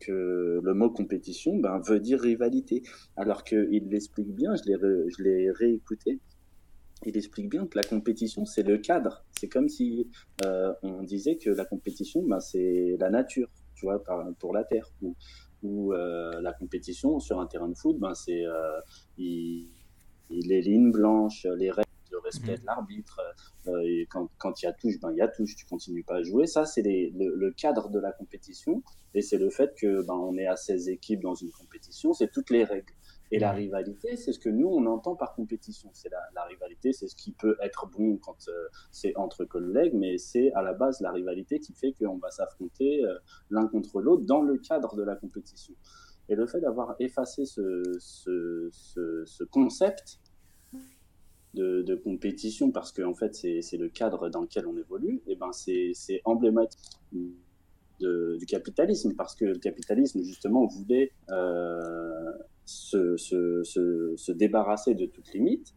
que 0.00 0.60
le 0.62 0.74
mot 0.74 0.90
compétition 0.90 1.56
ben, 1.56 1.80
veut 1.80 1.98
dire 1.98 2.20
rivalité. 2.20 2.82
Alors 3.16 3.42
qu'il 3.44 3.88
l'explique 3.88 4.32
bien, 4.32 4.54
je 4.54 5.22
l'ai 5.22 5.50
réécouté, 5.50 6.20
il 7.06 7.16
explique 7.16 7.48
bien 7.48 7.66
que 7.66 7.76
la 7.76 7.84
compétition, 7.84 8.44
c'est 8.44 8.62
le 8.62 8.78
cadre. 8.78 9.24
C'est 9.38 9.48
comme 9.48 9.68
si 9.68 10.08
euh, 10.44 10.72
on 10.82 11.02
disait 11.02 11.36
que 11.36 11.50
la 11.50 11.64
compétition, 11.64 12.22
ben, 12.22 12.40
c'est 12.40 12.96
la 12.98 13.10
nature, 13.10 13.48
tu 13.74 13.86
vois, 13.86 14.02
par- 14.02 14.26
pour 14.38 14.52
la 14.54 14.64
Terre. 14.64 14.90
Ou, 15.02 15.14
ou 15.62 15.92
euh, 15.92 16.40
la 16.40 16.52
compétition 16.52 17.18
sur 17.20 17.40
un 17.40 17.46
terrain 17.46 17.68
de 17.68 17.76
foot, 17.76 17.98
ben, 17.98 18.14
c'est 18.14 18.44
euh, 18.44 18.80
il- 19.16 19.70
il- 20.30 20.48
les 20.48 20.60
lignes 20.62 20.92
blanches, 20.92 21.46
les 21.56 21.70
règles 21.70 21.84
de 22.10 22.16
le 22.16 22.18
respect 22.20 22.52
Mhm. 22.52 22.60
de 22.60 22.66
l'arbitre. 22.66 23.20
euh, 23.66 23.80
et 23.84 24.06
quand 24.10 24.30
quand 24.38 24.62
il 24.62 24.64
y 24.66 24.68
a 24.68 24.72
touche, 24.72 24.98
ben 25.00 25.10
il 25.12 25.18
y 25.18 25.20
a 25.20 25.28
touche, 25.28 25.54
tu 25.56 25.66
continues 25.66 26.02
pas 26.04 26.16
à 26.16 26.22
jouer. 26.22 26.46
Ça, 26.46 26.64
c'est 26.64 26.80
les- 26.82 27.10
le, 27.10 27.34
le 27.36 27.50
cadre 27.52 27.90
de 27.90 27.98
la 27.98 28.12
compétition 28.12 28.82
et 29.14 29.20
c'est 29.20 29.36
le 29.36 29.50
fait 29.50 29.74
que 29.78 30.02
ben 30.06 30.14
on 30.14 30.36
est 30.38 30.46
à 30.46 30.56
16 30.56 30.88
équipes 30.88 31.20
dans 31.20 31.34
une 31.34 31.50
compétition, 31.50 32.12
c'est 32.14 32.30
toutes 32.32 32.48
les 32.50 32.64
règles. 32.64 32.92
Et 33.30 33.38
la 33.38 33.52
rivalité, 33.52 34.16
c'est 34.16 34.32
ce 34.32 34.38
que 34.38 34.48
nous, 34.48 34.68
on 34.68 34.86
entend 34.86 35.14
par 35.14 35.34
compétition. 35.34 35.90
C'est 35.92 36.10
la, 36.10 36.44
rivalité, 36.44 36.92
c'est 36.92 37.08
ce 37.08 37.14
qui 37.14 37.32
peut 37.32 37.56
être 37.60 37.86
bon 37.86 38.16
quand 38.16 38.48
euh, 38.48 38.52
c'est 38.90 39.14
entre 39.16 39.44
collègues, 39.44 39.94
mais 39.94 40.16
c'est 40.16 40.50
à 40.52 40.62
la 40.62 40.72
base 40.72 41.00
la 41.00 41.12
rivalité 41.12 41.60
qui 41.60 41.74
fait 41.74 41.92
qu'on 41.92 42.16
va 42.16 42.30
s'affronter 42.30 43.04
euh, 43.04 43.18
l'un 43.50 43.66
contre 43.66 44.00
l'autre 44.00 44.24
dans 44.24 44.40
le 44.40 44.56
cadre 44.56 44.96
de 44.96 45.02
la 45.02 45.14
compétition. 45.14 45.74
Et 46.30 46.36
le 46.36 46.46
fait 46.46 46.60
d'avoir 46.60 46.96
effacé 47.00 47.44
ce, 47.44 47.82
ce, 47.98 48.68
ce, 48.70 49.24
ce 49.26 49.44
concept 49.44 50.20
de, 51.54 51.94
compétition, 51.96 52.70
parce 52.70 52.92
qu'en 52.92 53.14
fait, 53.14 53.34
c'est 53.34 53.76
le 53.76 53.88
cadre 53.88 54.28
dans 54.28 54.42
lequel 54.42 54.66
on 54.66 54.76
évolue, 54.76 55.22
et 55.26 55.36
ben 55.36 55.52
c'est 55.52 56.20
emblématique 56.24 57.00
du 57.10 58.46
capitalisme, 58.46 59.14
parce 59.16 59.34
que 59.34 59.44
le 59.44 59.58
capitalisme, 59.58 60.22
justement, 60.22 60.66
voulait 60.66 61.12
euh, 61.30 62.32
se, 62.68 63.16
se, 63.16 63.62
se, 63.64 64.14
se 64.16 64.32
débarrasser 64.32 64.94
de 64.94 65.06
toute 65.06 65.32
limite. 65.32 65.74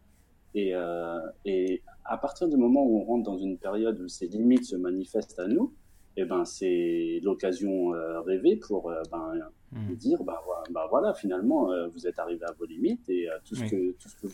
Et, 0.54 0.76
euh, 0.76 1.20
et 1.46 1.82
à 2.04 2.18
partir 2.18 2.50
du 2.50 2.58
moment 2.58 2.84
où 2.84 3.00
on 3.00 3.06
rentre 3.06 3.24
dans 3.24 3.38
une 3.38 3.58
période 3.58 4.00
où 4.02 4.08
ces 4.10 4.28
limites 4.28 4.66
se 4.66 4.76
manifestent 4.76 5.40
à 5.40 5.48
nous, 5.48 5.74
et 6.18 6.26
ben 6.26 6.44
c'est 6.44 7.22
l'occasion 7.24 7.94
euh, 7.94 8.20
rêvée 8.22 8.58
pour 8.58 8.90
euh, 8.92 9.02
ben, 9.12 9.32
Mhm. 9.74 9.96
dire 9.96 10.22
voilà, 10.22 10.42
bah 10.72 10.88
voilà 10.90 11.14
finalement 11.14 11.70
vous 11.94 12.06
êtes 12.06 12.20
arrivé 12.20 12.44
à 12.46 12.52
vos 12.60 12.66
limites 12.66 13.08
et 13.10 13.30
tout 13.46 13.56
ce 13.56 13.62
Oui. 13.64 13.70
que 13.70 13.92
tout 13.94 14.10
ce 14.10 14.16
que 14.18 14.28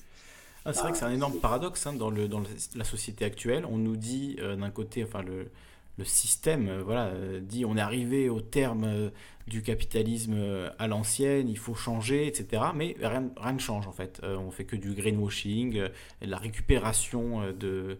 Ah, 0.65 0.73
c'est 0.73 0.81
vrai 0.81 0.91
que 0.93 0.97
c'est 0.97 1.05
un 1.05 1.11
énorme 1.13 1.37
paradoxe 1.39 1.85
hein, 1.85 1.93
dans, 1.93 2.09
le, 2.09 2.27
dans 2.27 2.41
la 2.75 2.83
société 2.83 3.23
actuelle. 3.23 3.63
On 3.69 3.77
nous 3.77 3.95
dit 3.95 4.37
d'un 4.37 4.71
côté, 4.71 5.03
enfin 5.03 5.21
le, 5.21 5.51
le 5.97 6.05
système, 6.05 6.69
euh, 6.69 6.83
voilà, 6.83 7.07
euh, 7.07 7.39
dit 7.41 7.65
on 7.65 7.75
est 7.77 7.81
arrivé 7.81 8.29
au 8.29 8.41
terme 8.41 8.83
euh, 8.85 9.09
du 9.47 9.61
capitalisme 9.63 10.35
à 10.77 10.87
l'ancienne, 10.87 11.47
il 11.49 11.57
faut 11.57 11.73
changer, 11.75 12.27
etc. 12.27 12.63
Mais 12.75 12.95
rien, 13.01 13.31
ne 13.53 13.59
change 13.59 13.87
en 13.87 13.93
fait. 13.93 14.19
Euh, 14.23 14.35
on 14.37 14.51
fait 14.51 14.65
que 14.65 14.75
du 14.75 14.93
greenwashing, 14.93 15.83
la 16.21 16.37
récupération 16.37 17.51
de. 17.53 17.97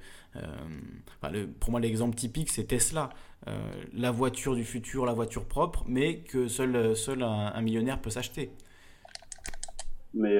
le- 1.32 1.48
pour 1.48 1.72
moi, 1.72 1.80
l'exemple 1.80 2.16
typique, 2.16 2.50
c'est 2.52 2.66
Tesla. 2.66 3.10
La 3.94 4.12
voiture 4.12 4.56
du 4.56 4.66
futur, 4.66 5.06
la 5.06 5.14
voiture 5.14 5.46
propre, 5.46 5.84
mais 5.88 6.18
que 6.20 6.48
seul, 6.50 6.96
seul 6.98 7.24
un, 7.24 7.54
un 7.56 7.62
millionnaire 7.62 8.02
peut 8.02 8.10
s'acheter. 8.10 8.52
mais 10.14 10.38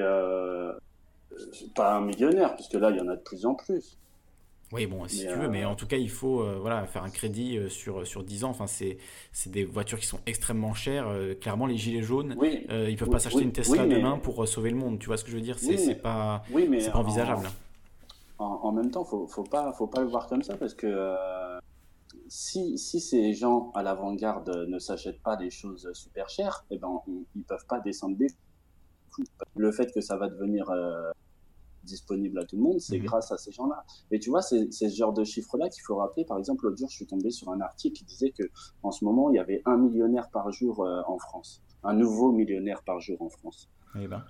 pas 1.74 1.96
un 1.96 2.00
millionnaire 2.00 2.54
puisque 2.54 2.74
là 2.74 2.90
il 2.90 2.96
y 2.96 3.00
en 3.00 3.08
a 3.08 3.16
de 3.16 3.22
plus 3.22 3.46
en 3.46 3.54
plus 3.54 3.96
Oui, 4.70 4.86
bon, 4.86 5.08
si 5.08 5.24
Mais, 5.24 5.32
tu 5.32 5.38
veux, 5.38 5.48
mais 5.48 5.64
euh, 5.64 5.68
en 5.68 5.74
tout 5.74 5.86
cas, 5.86 5.96
il 5.96 6.10
faut 6.10 6.42
euh, 6.42 6.58
voilà, 6.60 6.84
faire 6.86 7.02
un 7.02 7.08
crédit 7.10 7.56
euh, 7.56 7.68
sur, 7.70 8.06
sur 8.06 8.22
10 8.22 8.44
ans. 8.44 8.50
Enfin, 8.50 8.66
c'est 8.66 8.98
des 9.46 9.64
voitures 9.64 9.98
qui 9.98 10.06
sont 10.06 10.20
extrêmement 10.26 10.74
chères. 10.74 11.08
Clairement, 11.40 11.66
les 11.66 11.76
gilets 11.78 12.02
jaunes, 12.02 12.36
oui 12.38 12.66
euh, 12.70 12.90
ils 12.90 12.96
peuvent 12.96 13.08
Oui, 13.08 13.12
pas 13.12 13.18
s'acheter 13.18 13.38
oui, 13.40 13.44
une 13.44 13.52
Tesla 13.52 13.86
mais- 13.86 13.94
demain 13.96 14.18
pour 14.18 14.46
sauver 14.46 14.70
le 14.70 14.76
monde. 14.76 14.98
Tu 14.98 15.06
vois 15.06 15.16
ce 15.16 15.24
que 15.24 15.30
je 15.30 15.36
veux 15.36 15.42
dire? 15.42 15.58
C'est 15.58 15.86
mais- 15.86 15.94
pas, 15.94 16.42
mais 16.54 16.66
pas 16.90 16.96
en- 16.96 17.00
envisageable. 17.00 17.48
en, 18.38 18.44
en 18.44 18.72
même 18.72 18.90
temps 18.90 19.04
faut 19.04 19.26
faut 19.26 19.42
pas 19.42 19.72
faut 19.72 19.86
pas 19.86 20.00
le 20.02 20.08
voir 20.08 20.26
comme 20.28 20.42
ça 20.42 20.56
parce 20.58 20.74
que 20.74 20.86
euh, 20.86 21.58
si 22.28 22.76
si 22.76 23.00
ces 23.00 23.32
gens 23.32 23.72
à 23.74 23.82
l'avant-garde 23.82 24.66
ne 24.68 24.78
s'achètent 24.78 25.22
pas 25.22 25.36
des 25.36 25.48
choses 25.50 25.90
super 25.94 26.28
chères 26.28 26.66
et 26.70 26.76
ben 26.76 27.00
ils, 27.06 27.24
ils 27.36 27.42
peuvent 27.44 27.66
pas 27.66 27.80
descendre 27.80 28.16
des 28.18 28.28
coûts. 29.14 29.24
le 29.56 29.72
fait 29.72 29.90
que 29.94 30.02
ça 30.02 30.16
va 30.18 30.28
devenir 30.28 30.70
disponible 31.88 32.38
à 32.38 32.44
tout 32.44 32.56
le 32.56 32.62
monde, 32.62 32.78
c'est 32.80 32.98
Mhm. 32.98 33.04
grâce 33.06 33.32
à 33.32 33.36
ces 33.38 33.50
gens-là. 33.52 33.84
Et 34.10 34.18
tu 34.20 34.30
vois, 34.30 34.42
c'est 34.42 34.72
c'est 34.72 34.88
ce 34.88 34.96
genre 34.96 35.12
de 35.12 35.24
chiffres-là 35.24 35.68
qu'il 35.68 35.82
faut 35.82 35.96
rappeler. 35.96 36.24
Par 36.24 36.38
exemple, 36.38 36.64
l'autre 36.64 36.76
jour, 36.78 36.88
je 36.90 36.96
suis 36.96 37.06
tombé 37.06 37.30
sur 37.30 37.50
un 37.50 37.60
article 37.60 37.96
qui 37.98 38.04
disait 38.04 38.30
que 38.30 38.44
en 38.82 38.90
ce 38.92 39.04
moment, 39.04 39.30
il 39.30 39.36
y 39.36 39.38
avait 39.40 39.62
un 39.64 39.76
millionnaire 39.76 40.28
par 40.30 40.50
jour 40.52 40.84
euh, 40.84 41.00
en 41.08 41.18
France, 41.18 41.62
un 41.82 41.94
nouveau 41.94 42.30
millionnaire 42.32 42.82
par 42.84 43.00
jour 43.00 43.20
en 43.22 43.28
France. 43.30 43.68
Eh 43.98 44.06
ben, 44.06 44.22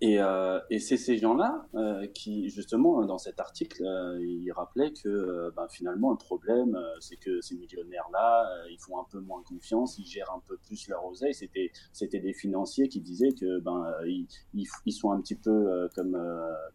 Et, 0.00 0.22
euh, 0.22 0.60
et 0.70 0.78
c'est 0.78 0.96
ces 0.96 1.16
gens-là 1.16 1.66
euh, 1.74 2.06
qui, 2.06 2.50
justement, 2.50 3.04
dans 3.04 3.18
cet 3.18 3.40
article, 3.40 3.82
euh, 3.84 4.24
ils 4.24 4.52
rappelaient 4.52 4.92
que 4.92 5.08
euh, 5.08 5.50
ben, 5.56 5.66
finalement, 5.68 6.12
le 6.12 6.16
problème, 6.16 6.76
euh, 6.76 6.94
c'est 7.00 7.16
que 7.16 7.40
ces 7.40 7.56
millionnaires-là, 7.56 8.48
euh, 8.48 8.70
ils 8.70 8.78
font 8.78 9.00
un 9.00 9.06
peu 9.10 9.18
moins 9.18 9.42
confiance, 9.42 9.98
ils 9.98 10.06
gèrent 10.06 10.30
un 10.30 10.40
peu 10.46 10.56
plus 10.56 10.86
leur 10.88 11.04
oseille. 11.04 11.34
C'était, 11.34 11.72
c'était 11.92 12.20
des 12.20 12.32
financiers 12.32 12.86
qui 12.86 13.00
disaient 13.00 13.32
que 13.32 13.58
ben, 13.58 13.92
ils, 14.06 14.28
ils, 14.54 14.68
ils 14.86 14.92
sont 14.92 15.10
un 15.10 15.20
petit 15.20 15.34
peu 15.34 15.88
comme, 15.96 16.16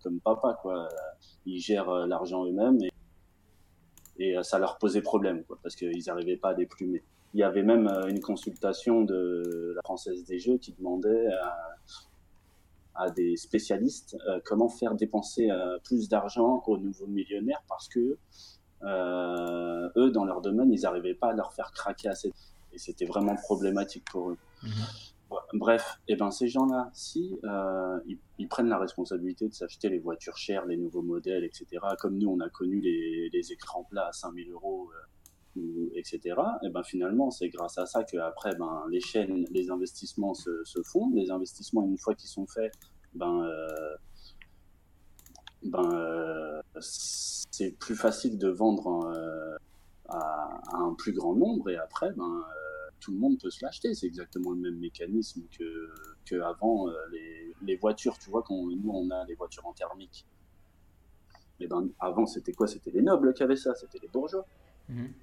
comme 0.04 0.20
papa, 0.20 0.60
quoi. 0.62 0.90
Ils 1.45 1.60
gèrent 1.60 2.06
l'argent 2.06 2.45
eux-mêmes 2.45 2.80
et, 2.84 2.91
et 4.20 4.44
ça 4.44 4.60
leur 4.60 4.78
posait 4.78 5.02
problème, 5.02 5.45
quoi, 5.45 5.58
parce 5.64 5.78
qu'ils 5.78 6.04
n'arrivaient 6.08 6.36
pas 6.36 6.50
à 6.50 6.54
déplumer. 6.56 7.02
Il 7.34 7.40
y 7.40 7.44
avait 7.44 7.64
même 7.64 7.88
une 8.10 8.20
consultation 8.20 9.02
de 9.02 9.74
la 9.76 9.82
Française 9.84 10.26
des 10.26 10.40
Jeux 10.40 10.58
qui 10.58 10.74
demandait 10.74 11.30
à, 12.95 13.10
des 13.10 13.38
spécialistes 13.38 14.18
euh, 14.28 14.40
comment 14.45 14.70
faire 14.70 14.95
dépenser 14.95 15.49
euh, 15.49 15.78
plus 15.84 16.10
d'argent 16.10 16.64
aux 16.68 16.78
nouveaux 16.78 17.07
millionnaires 17.07 17.64
parce 17.68 17.88
que 17.88 18.18
euh, 18.84 19.90
eux, 19.95 20.11
dans 20.11 20.26
leur 20.26 20.41
domaine, 20.41 20.72
ils 20.72 20.82
n'arrivaient 20.82 21.14
pas 21.14 21.30
à 21.30 21.34
leur 21.34 21.53
faire 21.53 21.72
craquer 21.72 22.10
assez. 22.10 22.34
Et 22.74 22.78
c'était 22.78 23.06
vraiment 23.06 23.36
problématique 23.36 24.03
pour 24.11 24.32
eux. 24.32 24.38
Mhm. 24.64 24.72
Ouais, 25.32 25.40
Bref, 25.53 25.99
et 26.07 26.15
ben 26.15 26.32
ces 26.32 26.48
gens-là, 26.48 26.90
si 26.94 27.40
ils, 28.06 28.18
ils 28.38 28.48
prennent 28.48 28.68
la 28.68 28.78
responsabilité 28.78 29.48
de 29.48 29.53
s'acheter 29.53 29.90
les 29.90 29.99
voitures 29.99 30.38
chères, 30.38 30.65
les 30.65 30.78
nouveaux 30.78 31.02
modèles, 31.02 31.44
etc., 31.44 31.65
comme 31.99 32.18
nous 32.18 32.30
on 32.30 32.40
a 32.40 32.49
connu 32.49 32.82
les, 32.82 33.30
les 33.32 33.52
écrans 33.52 33.84
plats 33.86 34.07
à 34.07 34.11
5000 34.11 34.52
euros, 34.52 34.90
etc., 35.93 36.35
et 36.63 36.69
ben 36.69 36.84
finalement 36.84 37.30
c'est 37.31 37.49
grâce 37.49 37.77
à 37.77 37.85
ça 37.85 38.03
que 38.03 38.17
après 38.17 38.55
ben 38.55 38.85
les 38.89 38.99
chaînes, 38.99 39.45
les 39.51 39.69
investissements 39.69 40.34
se, 40.34 40.51
font. 40.84 41.11
Les 41.13 41.31
investissements 41.31 41.85
une 41.85 41.97
fois 41.97 42.15
qu'ils 42.15 42.30
sont 42.30 42.47
faits, 42.47 42.73
ben 43.13 43.43
euh, 43.43 43.95
ben 45.63 45.89
euh, 45.93 46.61
c'est 46.80 47.77
plus 47.77 47.95
facile 47.95 48.38
de 48.38 48.49
vendre 48.49 49.05
euh, 49.15 49.55
à, 50.09 50.61
un 50.73 50.93
plus 50.95 51.13
grand 51.13 51.35
nombre 51.35 51.69
et 51.69 51.77
après 51.77 52.11
ben 52.13 52.43
tout 52.99 53.11
le 53.11 53.17
monde 53.17 53.38
peut 53.39 53.49
se 53.49 53.63
l'acheter. 53.63 53.93
C'est 53.93 54.07
exactement 54.07 54.51
le 54.51 54.57
même 54.59 54.80
mécanisme 54.80 55.43
que, 55.57 55.89
que 56.25 56.39
avant 56.41 56.88
les, 57.11 57.53
les 57.61 57.75
voitures. 57.75 58.17
Tu 58.17 58.30
vois, 58.30 58.43
quand 58.43 58.55
nous 58.55 58.91
on 58.91 59.09
a 59.11 59.25
les 59.25 59.35
voitures 59.35 59.67
en 59.67 59.73
thermique. 59.73 60.25
Et 61.59 61.67
ben 61.67 61.89
avant 61.99 62.25
c'était 62.25 62.53
quoi? 62.53 62.67
C'était 62.67 62.91
les 62.91 63.01
nobles 63.01 63.34
qui 63.34 63.43
avaient 63.43 63.55
ça, 63.55 63.75
c'était 63.75 63.99
les 64.01 64.07
bourgeois. 64.07 64.45
Mhm. 64.89 65.13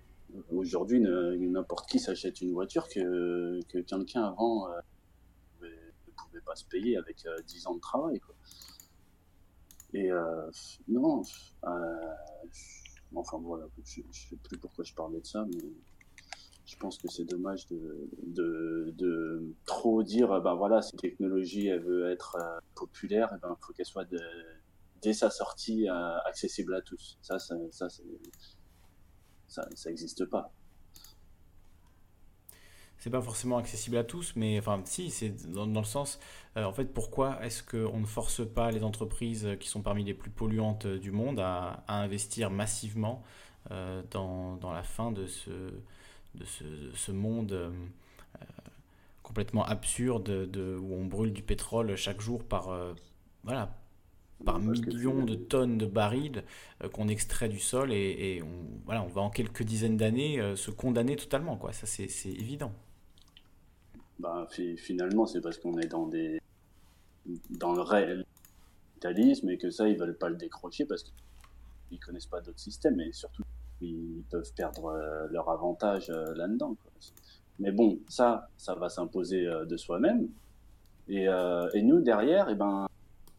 Aujourd'hui, 0.50 1.00
n'importe 1.00 1.88
qui 1.88 1.98
s'achète 1.98 2.40
une 2.40 2.52
voiture 2.52 2.88
que, 2.88 3.60
que 3.68 3.78
quelqu'un 3.78 4.24
avant 4.24 4.68
euh, 4.68 4.80
ne 5.62 6.12
pouvait 6.16 6.40
pas 6.40 6.56
se 6.56 6.64
payer 6.64 6.96
avec 6.96 7.24
euh, 7.26 7.36
10 7.46 7.66
ans 7.66 7.74
de 7.74 7.80
travail. 7.80 8.20
Et 9.92 10.10
euh, 10.10 10.50
non, 10.88 11.22
euh, 11.64 12.14
enfin 13.14 13.38
voilà, 13.38 13.66
je 13.84 14.02
ne 14.02 14.12
sais 14.12 14.36
plus 14.36 14.58
pourquoi 14.58 14.84
je 14.84 14.94
parlais 14.94 15.20
de 15.20 15.26
ça, 15.26 15.44
mais 15.52 15.72
je 16.64 16.76
pense 16.76 16.98
que 16.98 17.08
c'est 17.08 17.24
dommage 17.24 17.66
de, 17.66 19.44
trop 19.66 20.04
dire, 20.04 20.40
ben 20.40 20.54
voilà, 20.54 20.82
si 20.82 20.96
technologie 20.96 21.66
elle 21.66 21.82
veut 21.82 22.08
être 22.08 22.36
populaire, 22.76 23.30
il 23.32 23.40
ben, 23.40 23.56
faut 23.60 23.72
qu'elle 23.72 23.86
soit 23.86 24.06
dès 25.02 25.12
sa 25.12 25.30
sortie 25.30 25.88
accessible 25.88 26.74
à 26.76 26.82
tous. 26.82 27.18
Ça, 27.20 27.40
ça, 27.40 27.56
ça 27.72 27.88
ça 29.50 29.68
n'existe 29.86 30.24
pas. 30.24 30.52
c'est 33.00 33.10
pas 33.10 33.22
forcément 33.22 33.56
accessible 33.56 33.96
à 33.96 34.04
tous, 34.04 34.34
mais 34.36 34.58
enfin, 34.58 34.82
si, 34.84 35.10
c'est 35.10 35.50
dans, 35.50 35.64
le 35.66 35.84
sens, 35.84 36.20
euh, 36.56 36.64
en 36.64 36.72
fait, 36.72 36.84
pourquoi 36.84 37.42
est-ce 37.42 37.62
qu'on 37.62 37.98
ne 37.98 38.06
force 38.06 38.46
pas 38.46 38.70
les 38.70 38.84
entreprises 38.84 39.48
qui 39.58 39.68
sont 39.68 39.80
parmi 39.80 40.04
les 40.04 40.12
plus 40.12 40.30
polluantes 40.30 40.84
euh, 40.84 40.98
du 40.98 41.10
monde 41.10 41.40
à, 41.40 41.82
investir 41.88 42.50
massivement 42.50 43.22
euh, 43.70 44.02
dans, 44.10 44.58
la 44.72 44.82
fin 44.82 45.12
de 45.12 45.26
ce, 45.26 45.50
de 45.50 46.44
ce, 46.44 46.64
de 46.64 46.92
ce 46.94 47.10
monde 47.10 47.72
complètement 49.22 49.64
absurde 49.64 50.50
de, 50.50 50.76
où 50.76 50.94
on 50.94 51.04
brûle 51.06 51.32
du 51.32 51.42
pétrole 51.42 51.96
chaque 51.96 52.20
jour 52.20 52.44
par, 52.44 52.68
voilà, 53.44 53.79
par 54.44 54.58
millions 54.58 55.24
de 55.24 55.34
tonnes 55.34 55.78
de 55.78 55.86
barils 55.86 56.44
euh, 56.82 56.88
qu'on 56.88 57.08
extrait 57.08 57.48
du 57.48 57.58
sol 57.58 57.92
et, 57.92 57.96
et 58.36 58.42
on, 58.42 58.48
voilà, 58.84 59.02
on 59.02 59.08
va 59.08 59.20
en 59.20 59.30
quelques 59.30 59.62
dizaines 59.62 59.96
d'années 59.96 60.40
euh, 60.40 60.56
se 60.56 60.70
condamner 60.70 61.16
totalement, 61.16 61.56
quoi. 61.56 61.72
Ça, 61.72 61.86
c'est 61.86 62.08
évident. 62.28 62.72
Fi- 64.50 64.76
finalement, 64.76 65.26
c'est 65.26 65.40
parce 65.40 65.58
qu'on 65.58 65.78
est 65.78 65.88
dans 65.88 66.06
des 66.06 66.40
dans 67.50 67.72
le 67.72 67.82
réel 67.82 68.24
capitalisme 68.94 69.50
et 69.50 69.58
que 69.58 69.70
ça, 69.70 69.88
ils 69.88 69.98
veulent 69.98 70.16
pas 70.16 70.28
le 70.28 70.36
décrocher 70.36 70.84
parce 70.84 71.04
qu'ils 71.04 72.00
connaissent 72.00 72.26
pas 72.26 72.40
d'autres 72.40 72.58
systèmes 72.58 73.00
et 73.00 73.12
surtout 73.12 73.42
ils 73.80 74.22
peuvent 74.30 74.52
perdre 74.54 74.86
euh, 74.86 75.26
leur 75.30 75.48
avantage 75.50 76.08
là-dedans. 76.10 76.76
Mais 77.58 77.72
bon, 77.72 77.98
ça, 78.08 78.48
ça 78.56 78.74
va 78.74 78.88
s'imposer 78.88 79.44
de 79.44 79.76
soi-même. 79.76 80.28
Et, 81.08 81.26
euh, 81.28 81.68
et 81.74 81.82
nous 81.82 82.00
derrière, 82.00 82.48
et 82.48 82.54
ben, 82.54 82.86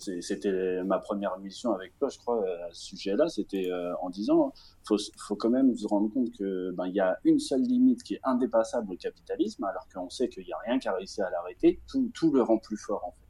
c'était 0.01 0.83
ma 0.83 0.99
première 0.99 1.37
mission 1.39 1.73
avec 1.73 1.97
toi, 1.97 2.09
je 2.09 2.17
crois, 2.17 2.43
à 2.43 2.69
ce 2.71 2.85
sujet-là. 2.87 3.27
C'était 3.27 3.69
euh, 3.71 3.93
en 4.01 4.09
disant, 4.09 4.53
faut, 4.87 4.97
faut 5.17 5.35
quand 5.35 5.49
même 5.49 5.75
se 5.75 5.87
rendre 5.87 6.11
compte 6.11 6.31
que 6.37 6.71
ben 6.71 6.87
il 6.87 6.95
y 6.95 6.99
a 6.99 7.17
une 7.23 7.39
seule 7.39 7.61
limite 7.61 8.03
qui 8.03 8.15
est 8.15 8.21
indépassable 8.23 8.91
au 8.91 8.95
capitalisme, 8.95 9.63
alors 9.63 9.87
qu'on 9.93 10.09
sait 10.09 10.29
qu'il 10.29 10.45
n'y 10.45 10.53
a 10.53 10.57
rien 10.65 10.79
qui 10.79 10.87
a 10.87 10.93
réussi 10.93 11.21
à 11.21 11.29
l'arrêter. 11.29 11.79
Tout, 11.87 12.09
tout 12.13 12.31
le 12.31 12.41
rend 12.41 12.57
plus 12.57 12.77
fort 12.77 13.03
en 13.05 13.11
fait. 13.11 13.21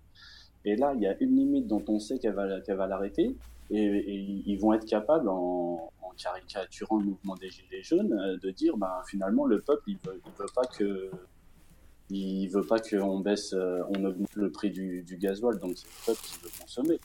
Et 0.64 0.76
là, 0.76 0.94
il 0.96 1.02
y 1.02 1.08
a 1.08 1.16
une 1.22 1.36
limite 1.36 1.68
dont 1.68 1.84
on 1.88 2.00
sait 2.00 2.20
qu'elle 2.20 2.36
va, 2.36 2.88
l'arrêter, 2.88 3.36
et, 3.72 4.44
ils 4.46 4.58
vont 4.58 4.74
être 4.74 4.86
capables, 4.86 5.28
en, 5.30 5.92
caricaturant 6.22 7.00
le 7.00 7.06
mouvement 7.06 7.36
des 7.36 7.50
Gilets 7.50 7.82
jaunes, 7.84 8.14
euh, 8.14 8.38
de 8.38 8.52
dire, 8.52 8.78
ben 8.78 9.02
finalement, 9.08 9.46
le 9.46 9.62
peuple, 9.62 9.84
il 9.88 9.98
il 10.04 10.32
veut 10.38 10.46
pas 10.54 10.66
que 10.66 11.10
il 12.20 12.48
veut 12.48 12.66
pas 12.66 12.80
qu'on 12.80 13.20
baisse, 13.20 13.54
euh, 13.54 13.82
on 13.90 14.04
augmente 14.06 14.36
le 14.36 14.52
prix 14.52 14.72
du, 14.72 15.04
du 15.04 15.18
gasoil, 15.18 15.60
donc 15.60 15.78
c'est 15.78 15.88
le 15.88 16.14
peuple 16.14 16.26
qui 16.26 16.40
veut 16.44 16.50
consommer. 16.60 17.00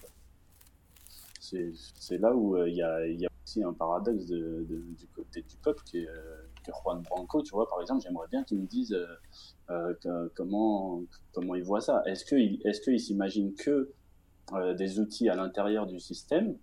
C'est 1.40 2.18
là 2.18 2.34
où 2.34 2.56
euh, 2.56 2.68
il 2.68 2.76
y, 2.76 2.82
a, 2.82 3.06
il 3.06 3.20
y 3.20 3.26
a 3.26 3.28
aussi 3.44 3.62
un 3.62 3.72
paradoxe 3.72 4.26
du 4.26 5.06
côté 5.14 5.42
du 5.42 5.56
peuple 5.62 5.82
qui 5.84 5.98
est 5.98 6.08
euh, 6.08 6.48
que 6.64 6.72
Juan 6.82 7.02
Branco, 7.02 7.42
tu 7.42 7.52
vois, 7.52 7.68
par 7.68 7.80
exemple, 7.80 8.02
j'aimerais 8.02 8.26
bien 8.28 8.42
qu'il 8.42 8.58
me 8.58 8.66
dise 8.66 8.92
euh, 8.92 9.94
euh, 10.06 10.28
comment, 10.34 11.02
comment 11.32 11.54
il 11.54 11.62
voit 11.62 11.80
ça. 11.80 12.02
Est-ce 12.06 12.24
qu'il 12.24 12.60
est 12.64 12.80
qu'il 12.82 13.00
s'imagine 13.00 13.54
que 13.54 13.92
euh, 14.52 14.74
des 14.74 14.98
outils 14.98 15.28
à 15.28 15.36
l'intérieur 15.36 15.86
du 15.86 16.00
système, 16.00 16.56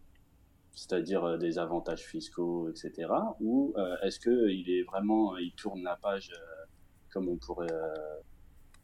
c'est-à-dire 0.73 1.23
euh, 1.23 1.37
des 1.37 1.59
avantages 1.59 2.05
fiscaux, 2.05 2.69
etc., 2.69 3.09
ou 3.39 3.73
euh, 3.77 3.95
est-ce 4.03 4.19
qu'il 4.19 4.69
est 4.69 4.83
vraiment, 4.83 5.37
il 5.37 5.53
tourne 5.53 5.83
la 5.83 5.95
page 5.95 6.31
euh, 6.33 6.65
comme 7.11 7.29
on 7.29 7.37
pourrait, 7.37 7.71
euh, 7.71 7.93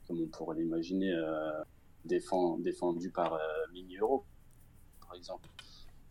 comme 0.09 0.21
on 0.21 0.27
pourrait 0.27 0.57
l'imaginer, 0.57 1.11
euh, 1.13 1.61
défend- 2.03 2.57
défendu 2.57 3.11
par 3.11 3.33
euh, 3.35 3.39
Mini 3.71 3.97
Euro, 3.97 4.25
par 5.07 5.15
exemple. 5.15 5.47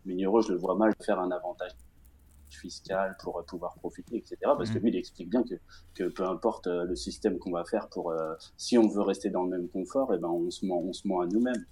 Mini 0.05 0.23
Euro, 0.23 0.41
je 0.41 0.53
le 0.53 0.57
vois 0.57 0.75
mal 0.75 0.93
faire 1.05 1.19
un 1.19 1.29
avantage 1.31 1.71
fiscal 2.49 3.15
pour 3.21 3.37
euh, 3.39 3.43
pouvoir 3.43 3.75
profiter, 3.75 4.15
etc. 4.17 4.37
Parce 4.57 4.69
que 4.71 4.77
Mhm. 4.77 4.83
lui, 4.85 4.89
il 4.91 4.95
explique 4.95 5.29
bien 5.29 5.43
que, 5.43 5.55
que 5.93 6.05
peu 6.05 6.25
importe 6.25 6.67
le 6.67 6.95
système 6.95 7.37
qu'on 7.39 7.51
va 7.51 7.65
faire 7.65 7.89
pour, 7.89 8.11
euh, 8.11 8.33
si 8.55 8.77
on 8.77 8.87
veut 8.87 9.01
rester 9.01 9.29
dans 9.29 9.43
le 9.43 9.49
même 9.49 9.67
confort, 9.67 10.13
et 10.13 10.17
ben 10.17 10.29
on 10.29 10.49
se 10.49 10.65
ment, 10.65 10.79
on 10.81 10.93
se 10.93 11.05
ment 11.07 11.19
à 11.19 11.27
nous-mêmes. 11.27 11.65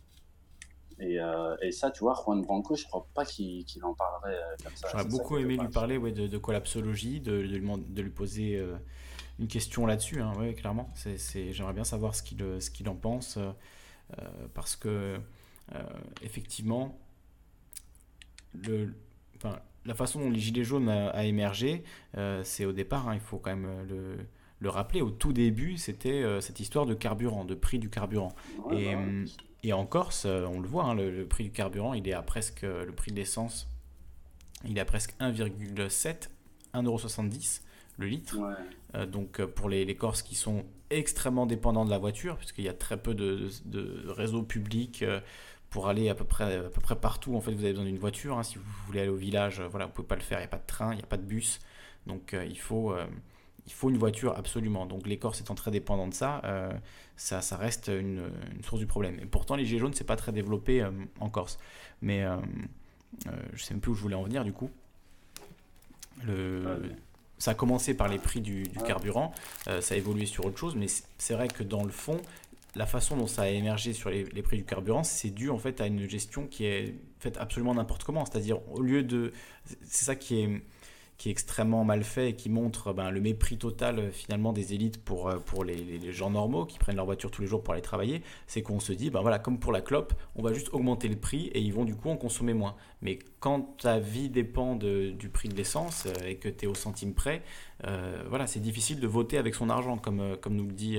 Et, 0.99 1.19
euh, 1.21 1.55
et 1.61 1.71
ça, 1.71 1.91
tu 1.91 1.99
vois, 1.99 2.15
Juan 2.25 2.41
Branco, 2.41 2.75
je 2.75 2.83
crois 2.85 3.07
pas 3.13 3.23
qu'il 3.23 3.63
en 3.83 3.93
parlerait 3.93 4.35
euh, 4.35 4.55
comme 4.63 4.75
ça. 4.75 4.87
J'aurais 4.91 5.03
ça 5.03 5.09
beaucoup 5.09 5.37
aimé 5.37 5.55
lui 5.55 5.67
parler 5.69 5.95
ouais, 5.97 6.11
de, 6.11 6.27
de 6.27 6.37
collapsologie, 6.37 7.21
de, 7.21 7.31
de 7.33 7.37
lui, 7.41 7.59
demand- 7.61 7.77
de 7.77 8.01
lui 8.01 8.09
poser 8.09 8.57
une 9.39 9.47
question 9.47 9.85
là-dessus, 9.85 10.21
hein, 10.21 10.33
ouais, 10.37 10.53
clairement. 10.53 10.89
C'est, 10.95 11.53
j'aimerais 11.53 11.73
bien 11.73 11.83
savoir 11.83 12.15
ce 12.15 12.23
qu'il, 12.23 12.39
ce 12.59 12.69
qu'il 12.71 12.89
en 12.89 12.95
pense, 12.95 13.37
euh, 13.37 13.51
euh, 14.19 14.47
parce 14.53 14.75
que, 14.75 15.19
euh, 15.75 15.83
effectivement, 16.21 16.99
le, 18.53 18.93
enfin, 19.35 19.59
la 19.85 19.93
façon 19.93 20.19
dont 20.19 20.29
les 20.29 20.39
Gilets 20.39 20.63
jaunes 20.63 20.89
a, 20.89 21.09
a 21.09 21.23
émergé, 21.23 21.83
euh, 22.17 22.43
c'est 22.43 22.65
au 22.65 22.71
départ, 22.71 23.07
hein, 23.09 23.13
il 23.15 23.19
faut 23.19 23.37
quand 23.37 23.55
même 23.55 23.85
le, 23.87 24.17
le 24.59 24.69
rappeler, 24.69 25.01
au 25.01 25.11
tout 25.11 25.33
début, 25.33 25.77
c'était 25.77 26.23
cette 26.41 26.59
histoire 26.59 26.85
de 26.85 26.93
carburant, 26.95 27.45
de 27.45 27.53
prix 27.55 27.79
du 27.79 27.89
carburant. 27.89 28.33
Ouais, 28.65 28.81
Et, 28.81 28.95
bah 28.95 29.01
ouais. 29.01 29.25
et 29.63 29.73
en 29.73 29.85
Corse, 29.85 30.25
on 30.25 30.59
le 30.59 30.67
voit, 30.67 30.85
hein, 30.85 30.95
le, 30.95 31.11
le 31.11 31.27
prix 31.27 31.43
du 31.43 31.51
carburant, 31.51 31.93
il 31.93 32.07
est 32.07 32.13
à 32.13 32.23
presque 32.23 32.63
le 32.63 32.91
prix 32.91 33.11
de 33.11 33.17
l'essence, 33.17 33.67
il 34.65 34.75
est 34.77 34.81
à 34.81 34.85
presque 34.85 35.13
1,7, 35.19 36.29
1,70€ 36.73 37.61
le 37.97 38.07
litre. 38.07 38.37
Ouais. 38.37 38.53
Euh, 38.95 39.05
donc 39.05 39.39
euh, 39.39 39.47
pour 39.47 39.69
les, 39.69 39.85
les 39.85 39.95
Corses 39.95 40.21
qui 40.21 40.35
sont 40.35 40.65
extrêmement 40.89 41.45
dépendants 41.45 41.85
de 41.85 41.89
la 41.89 41.97
voiture, 41.97 42.37
puisqu'il 42.37 42.63
y 42.63 42.69
a 42.69 42.73
très 42.73 42.97
peu 42.97 43.13
de, 43.13 43.49
de, 43.65 44.07
réseaux 44.07 44.43
publics 44.43 45.03
euh, 45.03 45.19
pour 45.69 45.87
aller 45.87 46.09
à 46.09 46.15
peu 46.15 46.23
près, 46.23 46.55
à 46.57 46.69
peu 46.69 46.81
près 46.81 46.95
partout. 46.95 47.35
En 47.35 47.41
fait, 47.41 47.51
vous 47.51 47.63
avez 47.63 47.73
besoin 47.73 47.85
d'une 47.85 47.99
voiture. 47.99 48.37
hein. 48.37 48.43
Si 48.43 48.57
vous 48.57 48.63
voulez 48.85 49.01
aller 49.01 49.09
au 49.09 49.15
village, 49.15 49.61
voilà, 49.61 49.85
vous 49.85 49.91
pouvez 49.91 50.07
pas 50.07 50.15
le 50.15 50.21
faire. 50.21 50.39
Il 50.39 50.41
n'y 50.41 50.45
a 50.45 50.49
pas 50.49 50.59
de 50.59 50.65
train, 50.65 50.93
il 50.93 50.97
n'y 50.97 51.03
a 51.03 51.07
pas 51.07 51.17
de 51.17 51.25
bus. 51.25 51.59
Donc 52.05 52.33
il, 52.49 52.57
faut, 52.57 52.95
il 53.65 53.73
faut 53.73 53.89
une 53.89 53.97
voiture 53.97 54.33
absolument. 54.37 54.85
Donc 54.85 55.05
les 55.05 55.19
Corses 55.19 55.41
étant 55.41 55.55
très 55.55 55.71
dépendants 55.71 56.07
de 56.07 56.13
ça, 56.13 56.41
ça, 57.17 57.41
ça 57.41 57.57
reste 57.57 57.89
une, 57.89 58.31
une 58.55 58.63
source 58.63 58.79
du 58.79 58.87
problème. 58.87 59.19
Et 59.19 59.25
pourtant, 59.25 59.57
les 59.57 59.65
Gilets 59.65 59.79
jaunes, 59.79 59.93
c'est 59.93 60.05
pas 60.05 60.15
très 60.15 60.31
développé 60.31 60.87
en 61.19 61.29
Corse. 61.29 61.57
Mais 62.01 62.25
je 63.53 63.61
sais 63.61 63.73
même 63.73 63.81
plus 63.81 63.91
où 63.91 63.95
je 63.95 64.01
voulais 64.01 64.15
en 64.15 64.23
venir 64.23 64.45
du 64.45 64.53
coup. 64.53 64.71
Le. 66.23 66.79
Ça 67.37 67.51
a 67.51 67.53
commencé 67.53 67.93
par 67.93 68.07
les 68.07 68.17
prix 68.19 68.41
du, 68.41 68.63
carburant, 68.85 69.31
euh, 69.67 69.81
ça 69.81 69.95
a 69.95 69.97
évolué 69.97 70.25
sur 70.25 70.45
autre 70.45 70.57
chose, 70.57 70.75
mais 70.75 70.87
c'est- 70.87 71.03
c'est 71.17 71.33
vrai 71.33 71.47
que 71.47 71.63
dans 71.63 71.83
le 71.83 71.91
fond, 71.91 72.19
la 72.75 72.85
façon 72.85 73.15
dont 73.17 73.27
ça 73.27 73.43
a 73.43 73.47
émergé 73.49 73.93
sur 73.93 74.09
les, 74.09 74.23
les 74.25 74.41
prix 74.41 74.57
du 74.57 74.63
carburant, 74.65 75.03
c'est 75.03 75.29
dû 75.29 75.49
en 75.49 75.57
fait 75.57 75.81
à 75.81 75.87
une 75.87 76.07
gestion 76.09 76.45
qui 76.47 76.65
est 76.65 76.95
faite 77.19 77.37
absolument 77.37 77.73
n'importe 77.73 78.03
comment. 78.03 78.25
C'est-à-dire, 78.25 78.59
au 78.71 78.81
lieu 78.81 79.01
de. 79.03 79.33
C'est 79.83 80.05
ça 80.05 80.15
qui 80.15 80.41
est, 80.41 80.61
qui 81.17 81.29
est 81.29 81.31
extrêmement 81.31 81.83
mal 81.83 82.03
fait 82.03 82.29
et 82.29 82.35
qui 82.35 82.49
montre 82.49 82.93
ben, 82.93 83.09
le 83.09 83.19
mépris 83.21 83.57
total 83.57 83.97
euh, 83.99 84.11
finalement 84.11 84.53
des 84.53 84.73
élites 84.75 85.03
pour, 85.03 85.27
euh, 85.29 85.37
pour 85.37 85.63
les, 85.63 85.75
les- 85.75 86.11
gens 86.11 86.29
normaux 86.29 86.65
qui 86.65 86.77
prennent 86.77 86.95
leur 86.95 87.05
voiture 87.05 87.31
tous 87.31 87.41
les 87.41 87.47
jours 87.47 87.63
pour 87.63 87.73
aller 87.73 87.81
travailler. 87.81 88.21
C'est 88.45 88.61
qu'on 88.61 88.79
se 88.79 88.93
dit, 88.93 89.09
ben 89.09 89.21
voilà, 89.21 89.39
comme 89.39 89.59
pour 89.59 89.71
la 89.71 89.81
clope, 89.81 90.13
on 90.35 90.43
va 90.43 90.53
juste 90.53 90.69
augmenter 90.73 91.07
le 91.07 91.15
prix 91.15 91.47
et 91.47 91.59
ils 91.59 91.73
vont 91.73 91.85
du 91.85 91.95
coup 91.95 92.09
en 92.09 92.17
consommer 92.17 92.53
moins. 92.53 92.75
Mais 93.01 93.17
quand 93.39 93.77
ta 93.77 93.99
vie 93.99 94.29
dépend 94.29 94.75
de- 94.75 95.09
du 95.09 95.29
prix 95.29 95.49
de 95.49 95.55
l'essence 95.55 96.05
euh, 96.05 96.27
et 96.27 96.35
que 96.35 96.49
tu 96.49 96.65
es 96.65 96.67
au 96.67 96.75
centime 96.75 97.13
près, 97.13 97.41
voilà, 98.29 98.47
c'est 98.47 98.59
difficile 98.59 98.99
de 98.99 99.07
voter 99.07 99.37
avec 99.37 99.53
son 99.53 99.69
argent, 99.69 99.97
comme, 99.97 100.35
comme 100.41 100.55
nous 100.55 100.65
le 100.65 100.73
dit 100.73 100.97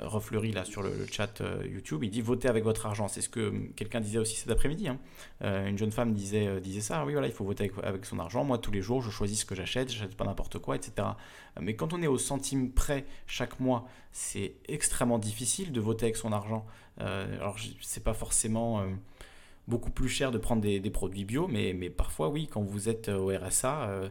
Refleury 0.00 0.52
là 0.52 0.64
sur 0.64 0.82
le, 0.82 1.06
chat 1.10 1.40
euh, 1.40 1.64
YouTube. 1.66 2.02
Il 2.04 2.10
dit 2.10 2.20
votez 2.20 2.48
avec 2.48 2.64
votre 2.64 2.86
argent. 2.86 3.08
C'est 3.08 3.20
ce 3.20 3.28
que 3.28 3.40
euh, 3.40 3.52
quelqu'un 3.76 4.00
disait 4.00 4.18
aussi 4.18 4.36
cet 4.36 4.50
après-midi. 4.50 4.88
hein. 4.88 4.98
Euh, 5.42 5.66
une 5.66 5.78
jeune 5.78 5.92
femme 5.92 6.12
disait, 6.14 6.46
euh, 6.46 6.60
disait 6.60 6.80
ça. 6.80 7.04
Oui, 7.04 7.12
voilà, 7.12 7.28
il 7.28 7.32
faut 7.32 7.44
voter 7.44 7.64
avec, 7.64 7.84
avec 7.84 8.04
son 8.04 8.18
argent. 8.18 8.44
Moi, 8.44 8.58
tous 8.58 8.70
les 8.70 8.82
jours, 8.82 9.02
je 9.02 9.10
choisis 9.10 9.40
ce 9.40 9.44
que 9.44 9.54
j'achète. 9.54 9.90
J'achète 9.90 10.16
pas 10.16 10.24
n'importe 10.24 10.58
quoi, 10.58 10.76
etc. 10.76 11.08
Mais 11.60 11.76
quand 11.76 11.92
on 11.92 12.02
est 12.02 12.06
au 12.06 12.18
centime 12.18 12.72
près 12.72 13.04
chaque 13.26 13.60
mois, 13.60 13.86
c'est 14.12 14.54
extrêmement 14.68 15.18
difficile 15.18 15.72
de 15.72 15.80
voter 15.80 16.06
avec 16.06 16.16
son 16.16 16.32
argent. 16.32 16.66
Euh, 17.00 17.36
alors, 17.40 17.56
c'est 17.80 18.04
pas 18.04 18.14
forcément 18.14 18.80
euh, 18.80 18.86
beaucoup 19.68 19.90
plus 19.90 20.08
cher 20.08 20.30
de 20.30 20.38
prendre 20.38 20.62
des, 20.62 20.90
produits 20.90 21.24
bio, 21.24 21.48
mais, 21.48 21.72
mais 21.72 21.90
parfois, 21.90 22.28
oui, 22.28 22.48
quand 22.50 22.62
vous 22.62 22.88
êtes 22.88 23.08
au 23.08 23.28
RSA, 23.28 23.82
euh, 23.82 24.04
euh, 24.04 24.08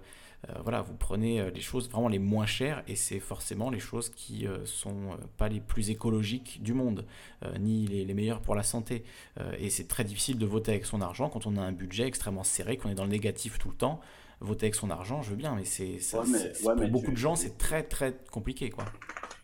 voilà, 0.61 0.81
vous 0.81 0.93
prenez 0.95 1.39
euh, 1.39 1.49
les 1.51 1.61
choses 1.61 1.89
vraiment 1.89 2.09
les 2.09 2.19
moins 2.19 2.45
chères 2.45 2.83
et 2.87 2.95
c'est 2.95 3.19
forcément 3.19 3.69
les 3.69 3.79
choses 3.79 4.09
qui 4.09 4.45
euh, 4.45 4.65
sont 4.65 5.11
euh, 5.11 5.15
pas 5.37 5.47
les 5.47 5.59
plus 5.61 5.89
écologiques 5.89 6.61
du 6.61 6.73
monde, 6.73 7.05
euh, 7.45 7.57
ni 7.59 7.87
les, 7.87 8.03
les 8.05 8.13
meilleures 8.13 8.41
pour 8.41 8.55
la 8.55 8.63
santé. 8.63 9.03
Euh, 9.39 9.53
et 9.57 9.69
c'est 9.69 9.87
très 9.87 10.03
difficile 10.03 10.37
de 10.37 10.45
voter 10.45 10.71
avec 10.71 10.85
son 10.85 11.01
argent 11.01 11.29
quand 11.29 11.45
on 11.47 11.55
a 11.55 11.61
un 11.61 11.71
budget 11.71 12.05
extrêmement 12.07 12.43
serré, 12.43 12.77
qu'on 12.77 12.89
est 12.89 12.95
dans 12.95 13.05
le 13.05 13.11
négatif 13.11 13.57
tout 13.57 13.69
le 13.69 13.75
temps. 13.75 14.01
Voter 14.41 14.65
avec 14.65 14.75
son 14.75 14.89
argent, 14.89 15.21
je 15.21 15.29
veux 15.29 15.35
bien, 15.37 15.55
mais 15.55 15.63
c'est 15.63 15.99
ça- 15.99 16.21
Ouais, 16.23 16.75
pour 16.75 16.87
beaucoup 16.89 17.05
tu- 17.05 17.11
de 17.13 17.17
gens, 17.17 17.35
c'est 17.35 17.57
très 17.57 17.83
très 17.83 18.13
compliqué, 18.29 18.69
quoi. 18.69 18.83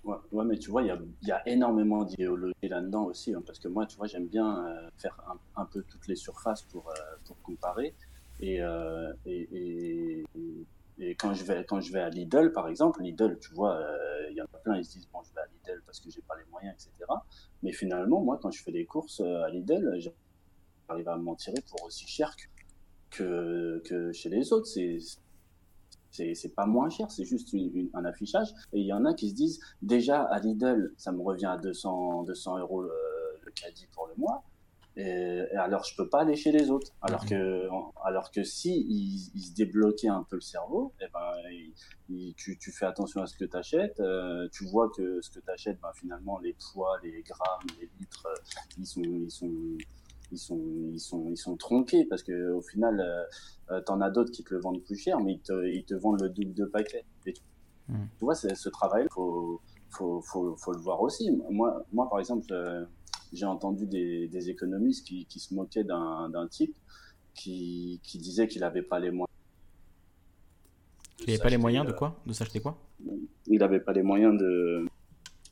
Ouais, 0.03 0.17
ouais, 0.34 0.43
mais 0.43 0.57
tu 0.57 0.69
vois, 0.71 0.81
il 0.81 0.88
y 0.88 0.91
a, 0.91 0.99
y 1.21 1.31
a 1.31 1.47
énormément 1.47 2.03
d'idéologie 2.03 2.53
là-dedans 2.63 3.05
aussi, 3.05 3.34
hein, 3.34 3.41
parce 3.45 3.59
que 3.59 3.69
moi, 3.69 3.85
tu 3.85 3.95
vois, 3.95 4.07
j'aime 4.07 4.27
bien 4.27 4.65
euh, 4.65 4.89
faire 4.97 5.15
un, 5.30 5.61
un 5.61 5.65
peu 5.65 5.84
toutes 5.84 6.07
les 6.07 6.15
surfaces 6.15 6.63
pour, 6.63 6.89
euh, 6.89 6.93
pour 7.26 7.41
comparer. 7.41 7.93
Et, 8.41 8.61
euh, 8.61 9.13
et, 9.26 9.47
et, 9.53 10.23
et- 10.99 11.15
quand, 11.15 11.34
je 11.34 11.43
vais, 11.43 11.65
quand 11.65 11.81
je 11.81 11.91
vais 11.93 11.99
à 12.01 12.09
Lidl, 12.09 12.51
par 12.51 12.67
exemple, 12.67 13.01
Lidl, 13.01 13.38
tu 13.39 13.53
vois, 13.53 13.76
euh, 13.77 14.27
il 14.31 14.38
y 14.38 14.41
en 14.41 14.45
a 14.45 14.57
plein, 14.59 14.77
ils 14.77 14.85
se 14.85 14.93
disent, 14.93 15.07
bon, 15.11 15.19
je 15.23 15.34
vais 15.34 15.41
à 15.41 15.45
Lidl 15.47 15.81
parce 15.85 15.99
que 15.99 16.09
j'ai 16.09 16.21
pas 16.21 16.35
les 16.38 16.45
moyens, 16.51 16.76
etc. 16.76 17.05
Mais 17.63 17.71
finalement, 17.71 18.21
moi, 18.21 18.39
quand 18.41 18.51
je 18.51 18.61
fais 18.63 18.71
des 18.71 18.85
courses 18.85 19.21
euh, 19.21 19.43
à 19.43 19.49
Lidl, 19.49 19.97
j'arrive 20.88 21.07
à 21.09 21.17
m'en 21.17 21.35
tirer 21.35 21.61
pour 21.69 21.84
aussi 21.85 22.07
cher 22.07 22.35
que, 23.11 23.81
que 23.85 24.11
chez 24.11 24.30
les 24.30 24.53
autres. 24.53 24.67
C'est 24.67 24.99
c'est 26.11 26.53
pas 26.55 26.65
moins 26.65 26.89
cher, 26.89 27.09
c'est 27.11 27.23
juste 27.23 27.55
un 27.93 28.03
affichage. 28.03 28.49
Et 28.73 28.80
il 28.81 28.85
y 28.88 28.93
en 28.93 29.05
a 29.05 29.13
qui 29.13 29.30
se 29.30 29.35
disent, 29.35 29.59
déjà 29.81 30.23
à 30.23 30.39
Lidl, 30.39 30.93
ça 30.97 31.11
me 31.11 31.21
revient 31.21 31.45
à 31.45 31.57
200, 31.57 32.23
200 32.23 32.57
euros 32.59 32.81
le 32.81 33.51
caddie 33.51 33.88
pour 33.93 34.07
le 34.07 34.15
mois. 34.15 34.43
Et, 34.99 35.45
et 35.53 35.55
alors 35.55 35.84
je 35.85 35.95
peux 35.95 36.09
pas 36.09 36.21
aller 36.21 36.35
chez 36.35 36.51
les 36.51 36.69
autres. 36.69 36.91
Alors 37.01 37.26
que, 37.26 37.67
alors 38.03 38.31
que 38.31 38.43
si 38.43 38.71
ils, 38.95 39.31
ils 39.34 39.41
se 39.49 39.53
débloquaient 39.53 40.09
un 40.09 40.23
peu 40.30 40.35
le 40.35 40.41
cerveau, 40.41 40.93
et 41.01 41.05
ben, 41.13 41.34
ils- 41.51 41.73
ils- 42.09 42.34
tu, 42.35 42.57
tu 42.57 42.71
fais 42.71 42.85
attention 42.85 43.21
à 43.21 43.27
ce 43.27 43.35
que 43.35 43.45
tu 43.45 43.55
achètes. 43.55 44.01
tu 44.51 44.65
vois 44.65 44.89
que 44.95 45.21
ce 45.21 45.30
que 45.30 45.39
tu 45.39 45.49
achètes, 45.51 45.80
ben, 45.81 45.91
finalement, 45.95 46.38
les 46.39 46.55
poids, 46.73 46.97
les 47.03 47.21
grammes, 47.23 47.67
les 47.80 47.89
litres, 47.99 48.27
euh, 48.27 48.35
ils 48.77 48.85
sont, 48.85 49.01
ils 49.03 49.31
sont, 49.31 49.77
ils 50.31 50.38
sont, 50.38 50.61
ils 50.93 50.99
sont, 50.99 51.26
ils 51.30 51.38
sont 51.38 51.55
tronqués 51.57 52.05
parce 52.05 52.23
que 52.23 52.51
au 52.51 52.61
final, 52.61 52.99
euh, 52.99 53.23
euh, 53.76 53.81
t'en 53.81 54.01
as 54.01 54.09
d'autres 54.09 54.31
qui 54.31 54.43
te 54.43 54.53
le 54.53 54.59
vendent 54.59 54.84
plus 54.84 54.97
cher, 54.97 55.19
mais 55.21 55.34
ils 55.34 55.41
te, 55.41 55.65
ils 55.67 55.85
te 55.85 55.93
vendent 55.95 56.21
le 56.21 56.30
double 56.30 56.53
de 56.53 56.65
paquet. 56.65 57.05
Et 57.26 57.34
tu, 57.34 57.41
tu 58.17 58.26
vois, 58.26 58.35
ce 58.35 58.69
travail, 58.69 59.07
faut, 59.11 59.61
faut, 59.91 60.21
faut, 60.21 60.55
faut 60.57 60.73
le 60.73 60.80
voir 60.81 61.01
aussi. 61.01 61.31
Moi, 61.49 61.84
moi 61.93 62.07
par 62.09 62.19
exemple, 62.19 62.45
euh, 62.51 62.85
j'ai 63.34 63.45
entendu 63.45 63.85
des, 63.85 64.27
des 64.27 64.49
économistes 64.49 65.06
qui, 65.06 65.26
qui 65.26 65.39
se 65.39 65.53
moquaient 65.53 65.84
d'un 65.84 66.47
type 66.49 66.76
qui, 67.34 67.99
qui 68.03 68.18
disait 68.18 68.47
qu'il 68.47 68.61
n'avait 68.61 68.81
pas 68.81 68.99
les 68.99 69.11
moyens. 69.11 69.27
Il 71.19 71.27
n'y 71.27 71.34
avait 71.34 71.43
pas 71.43 71.49
les 71.49 71.57
moyens 71.57 71.85
de 71.85 71.91
quoi? 71.91 72.19
De 72.26 72.34
s'acheter 72.34 72.60
quoi? 72.60 72.77
Il 73.47 73.60
n'avait 73.60 73.80
pas 73.80 73.93
les 73.93 74.03
moyens 74.03 74.38
de 74.38 74.85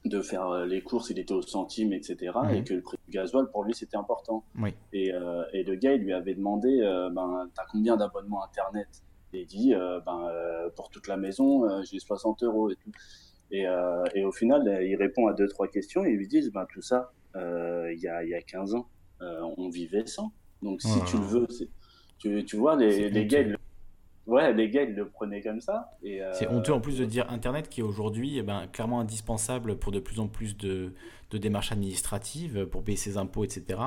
de 0.06 0.22
faire 0.22 0.66
les 0.66 0.82
courses, 0.82 1.10
il 1.10 1.20
était 1.20 1.34
au 1.34 1.42
centime, 1.42 1.94
etc. 1.94 2.32
Mhm. 2.44 2.50
Et 2.52 2.64
que 2.64 2.74
le 2.74 2.82
prix 2.82 2.98
du 3.06 3.12
gasoil, 3.12 3.50
pour 3.52 3.64
lui, 3.64 3.74
c'était 3.74 3.98
important. 3.98 4.44
Oui. 4.58 4.74
Et, 4.94 5.14
euh, 5.14 5.44
et 5.54 5.64
le 5.64 5.76
gars, 5.76 5.94
il 5.94 6.02
lui 6.02 6.14
avait 6.14 6.36
demandé 6.36 6.80
euh, 6.82 7.10
ben, 7.10 7.50
T'as 7.56 7.66
combien 7.72 7.98
d'abonnements 7.98 8.44
Internet? 8.44 8.88
Et 9.34 9.42
il 9.42 9.48
dit 9.48 9.74
euh, 9.74 10.00
ben, 10.06 10.30
Pour 10.76 10.90
toute 10.90 11.08
la 11.08 11.18
maison, 11.18 11.84
j'ai 11.84 12.00
60 12.00 12.44
euros 12.44 12.70
et 12.70 12.76
tout. 12.76 12.92
Et, 13.52 13.66
et 14.14 14.26
au 14.26 14.32
final, 14.32 14.80
il 14.84 14.96
répond 14.96 15.28
à 15.28 15.34
deux, 15.34 15.48
trois 15.48 15.68
questions 15.68 16.04
et 16.06 16.12
ils 16.12 16.18
lui 16.18 16.28
disent 16.28 16.52
ben, 16.52 16.66
Tout 16.72 16.82
ça, 16.82 17.12
il 17.36 18.00
y, 18.00 18.08
a, 18.08 18.24
il 18.24 18.30
y 18.30 18.36
a 18.36 18.42
15 18.42 18.76
ans, 18.76 18.90
euh, 19.22 19.42
on 19.58 19.70
vivait 19.70 20.06
sans. 20.08 20.32
Donc 20.62 20.82
si 20.82 21.02
Ouais. 21.02 21.06
tu 21.06 21.18
le 21.18 21.24
veux, 21.24 21.48
tu, 22.20 22.46
tu 22.46 22.58
vois, 22.58 22.76
les, 22.76 23.10
les 23.10 23.26
gars, 23.28 23.42
ils 23.42 23.50
le... 23.50 23.58
Ouais, 24.26 24.54
les 24.54 24.70
gars, 24.70 24.84
ils 24.84 24.94
le 24.94 25.08
prenaient 25.10 25.42
comme 25.42 25.62
ça. 25.62 25.92
Euh, 26.06 26.34
C'est 26.34 26.48
honteux 26.50 26.74
en 26.74 26.82
plus 26.82 26.98
de 27.00 27.06
dire 27.06 27.32
Internet 27.32 27.70
qui 27.70 27.80
est 27.80 27.84
aujourd'hui 27.84 28.38
eh 28.38 28.44
ben, 28.44 28.68
clairement 28.68 29.00
indispensable 29.00 29.78
pour 29.80 29.94
de 29.94 30.00
plus 30.02 30.20
en 30.20 30.28
plus 30.28 30.58
de, 30.58 30.94
de 31.32 31.38
démarches 31.38 31.72
administratives, 31.72 32.66
pour 32.66 32.84
payer 32.84 32.98
ses 32.98 33.16
impôts, 33.18 33.46
etc. 33.46 33.80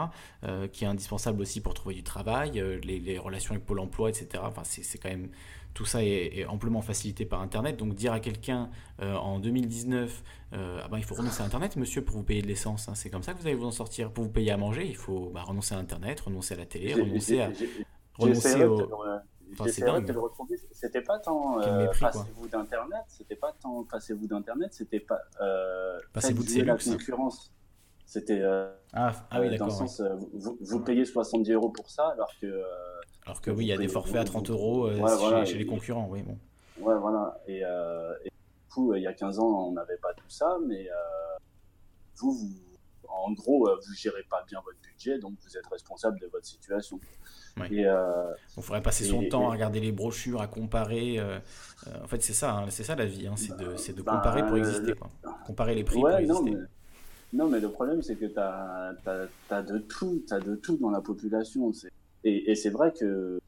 euh, 0.45 0.67
qui 0.67 0.85
est 0.85 0.87
indispensable 0.87 1.43
aussi 1.43 1.61
pour 1.61 1.75
trouver 1.75 1.95
du 1.95 2.03
travail, 2.05 2.59
euh, 2.59 2.79
les, 2.83 3.01
les 3.01 3.19
relations 3.19 3.53
avec 3.55 3.67
Pôle 3.67 3.81
emploi, 3.81 4.09
etc. 4.09 4.43
Enfin, 4.47 4.63
c'est 4.65 4.97
quand 4.99 5.11
même. 5.11 5.29
Tout 5.75 5.85
ça 5.85 6.03
est, 6.05 6.39
est 6.39 6.47
amplement 6.47 6.83
facilité 6.83 7.25
par 7.25 7.41
Internet. 7.43 7.77
Donc 7.77 7.95
dire 7.95 8.13
à 8.13 8.21
quelqu'un 8.21 8.71
euh, 9.01 9.15
en 9.15 9.39
2019, 9.39 10.23
euh, 10.53 10.81
ah 10.85 10.89
ben, 10.89 10.99
il 10.99 11.05
faut 11.05 11.15
renoncer 11.15 11.43
à 11.43 11.47
Internet, 11.47 11.77
monsieur, 11.77 12.03
pour 12.05 12.17
vous 12.17 12.23
payer 12.25 12.43
de 12.43 12.47
l'essence. 12.49 12.89
hein. 12.89 12.95
C'est 12.95 13.09
comme 13.11 13.23
ça 13.23 13.33
que 13.35 13.39
vous 13.41 13.47
allez 13.47 13.55
vous 13.57 13.67
en 13.67 13.71
sortir. 13.71 14.11
Pour 14.13 14.25
vous 14.25 14.31
payer 14.31 14.51
à 14.51 14.57
manger, 14.57 14.87
il 14.87 14.97
faut 14.97 15.31
bah, 15.31 15.43
renoncer 15.43 15.75
à 15.75 15.79
Internet, 15.79 16.21
renoncer 16.21 16.55
à 16.55 16.57
la 16.59 16.67
télé, 16.67 16.95
renoncer 16.95 17.41
à... 17.41 17.51
renoncer 18.19 18.65
au- 18.65 18.89
Enfin. 19.53 19.65
C'était 20.73 21.01
pas 21.03 21.19
tant 21.19 21.61
euh, 21.61 21.87
passez-vous 22.01 22.47
d'internet, 22.49 23.01
c'était 23.09 23.35
pas 23.35 23.53
tant 23.61 23.83
passez-vous 23.85 24.27
d'internet, 24.29 24.73
c'était 24.73 25.01
pas 25.01 25.19
euh, 25.41 25.99
Passez-vous 26.13 26.45
de 26.45 26.63
la 26.63 26.77
concurrence. 26.77 27.53
C'était 28.07 28.43
Ah, 28.93 29.13
ah 29.31 29.41
oui, 29.41 29.57
dans 29.57 29.67
le 29.67 29.73
ouais. 29.73 30.27
vous, 30.35 30.57
vous 30.61 30.81
payez 30.81 31.05
70 31.05 31.51
euros 31.53 31.71
pour 31.71 31.91
ça 31.91 32.09
alors 32.09 32.31
que 32.41 32.47
Alors 33.27 33.41
que 33.41 33.51
oui, 33.51 33.65
il 33.67 33.69
y 33.69 33.73
a 33.73 33.77
des 33.79 33.89
forfaits 33.89 34.17
à 34.17 34.25
30 34.25 34.51
euros 34.51 34.87
euh, 34.87 34.99
Ouais, 34.99 35.09
chez, 35.11 35.17
voilà, 35.17 35.45
chez 35.45 35.59
les 35.59 35.67
concurrents. 35.67 36.09
Oui, 36.11 36.23
bon. 36.23 36.39
ouais 36.79 36.99
voilà 36.99 37.39
et, 37.47 37.61
euh, 37.65 38.15
et 38.25 38.29
du 38.31 38.73
coup 38.73 38.95
il 38.95 39.03
y 39.03 39.07
a 39.07 39.13
15 39.13 39.39
ans 39.39 39.69
on 39.69 39.73
n'avait 39.73 39.99
pas 39.99 40.15
tout 40.15 40.29
ça 40.29 40.57
mais 40.67 40.89
euh, 40.89 40.95
vous, 42.17 42.33
vous 42.33 42.49
en 43.09 43.33
gros 43.33 43.69
euh, 43.69 43.77
vous 43.87 43.95
gérez 43.95 44.25
pas 44.31 44.43
bien 44.49 44.61
votre 44.65 44.79
budget 44.81 45.19
donc 45.19 45.35
vous 45.45 45.57
êtes 45.57 45.67
responsable 45.67 46.19
de 46.21 46.27
votre 46.29 46.47
situation. 46.47 46.99
Ouais. 47.59 47.67
Et 47.73 47.85
euh, 47.87 48.33
On 48.57 48.63
ferait 48.63 48.81
passer 48.83 49.05
son 49.05 49.21
Et- 49.23 49.29
temps 49.29 49.49
à 49.49 49.53
regarder 49.53 49.81
les 49.81 49.91
brochures, 49.93 50.41
à 50.41 50.47
comparer. 50.47 51.19
euh, 51.19 51.39
euh, 51.89 52.05
en 52.05 52.07
fait, 52.07 52.23
c'est 52.23 52.33
ça, 52.33 52.55
hein, 52.55 52.67
c'est 52.71 52.85
ça 52.85 52.95
la 52.95 53.07
vie, 53.07 53.27
hein, 53.27 53.35
c'est 53.37 53.57
de, 53.57 53.93
de 53.97 54.03
Bah, 54.03 54.13
comparer 54.17 54.43
pour 54.47 54.55
euh, 54.55 54.59
exister. 54.59 54.95
Quoi. 54.95 55.11
Comparer 55.45 55.75
les 55.75 55.83
prix 55.83 55.99
Ouais, 56.01 56.25
pour 56.25 56.35
non, 56.35 56.41
exister. 56.47 56.61
mais, 57.33 57.39
non, 57.39 57.49
mais 57.49 57.59
le 57.61 57.69
problème, 57.71 58.03
c'est 58.03 58.15
que 58.15 58.27
tu 58.27 58.39
as, 58.39 58.93
de 59.63 59.79
tout, 59.79 60.23
t'as 60.29 60.39
de 60.39 60.55
tout 60.55 60.77
dans 60.77 60.91
la 60.91 61.01
population. 61.01 61.73
c'est- 61.73 61.91
Et, 62.25 62.51
et 62.51 62.55
c'est 62.55 62.71
vrai 62.71 62.93
que 62.93 63.39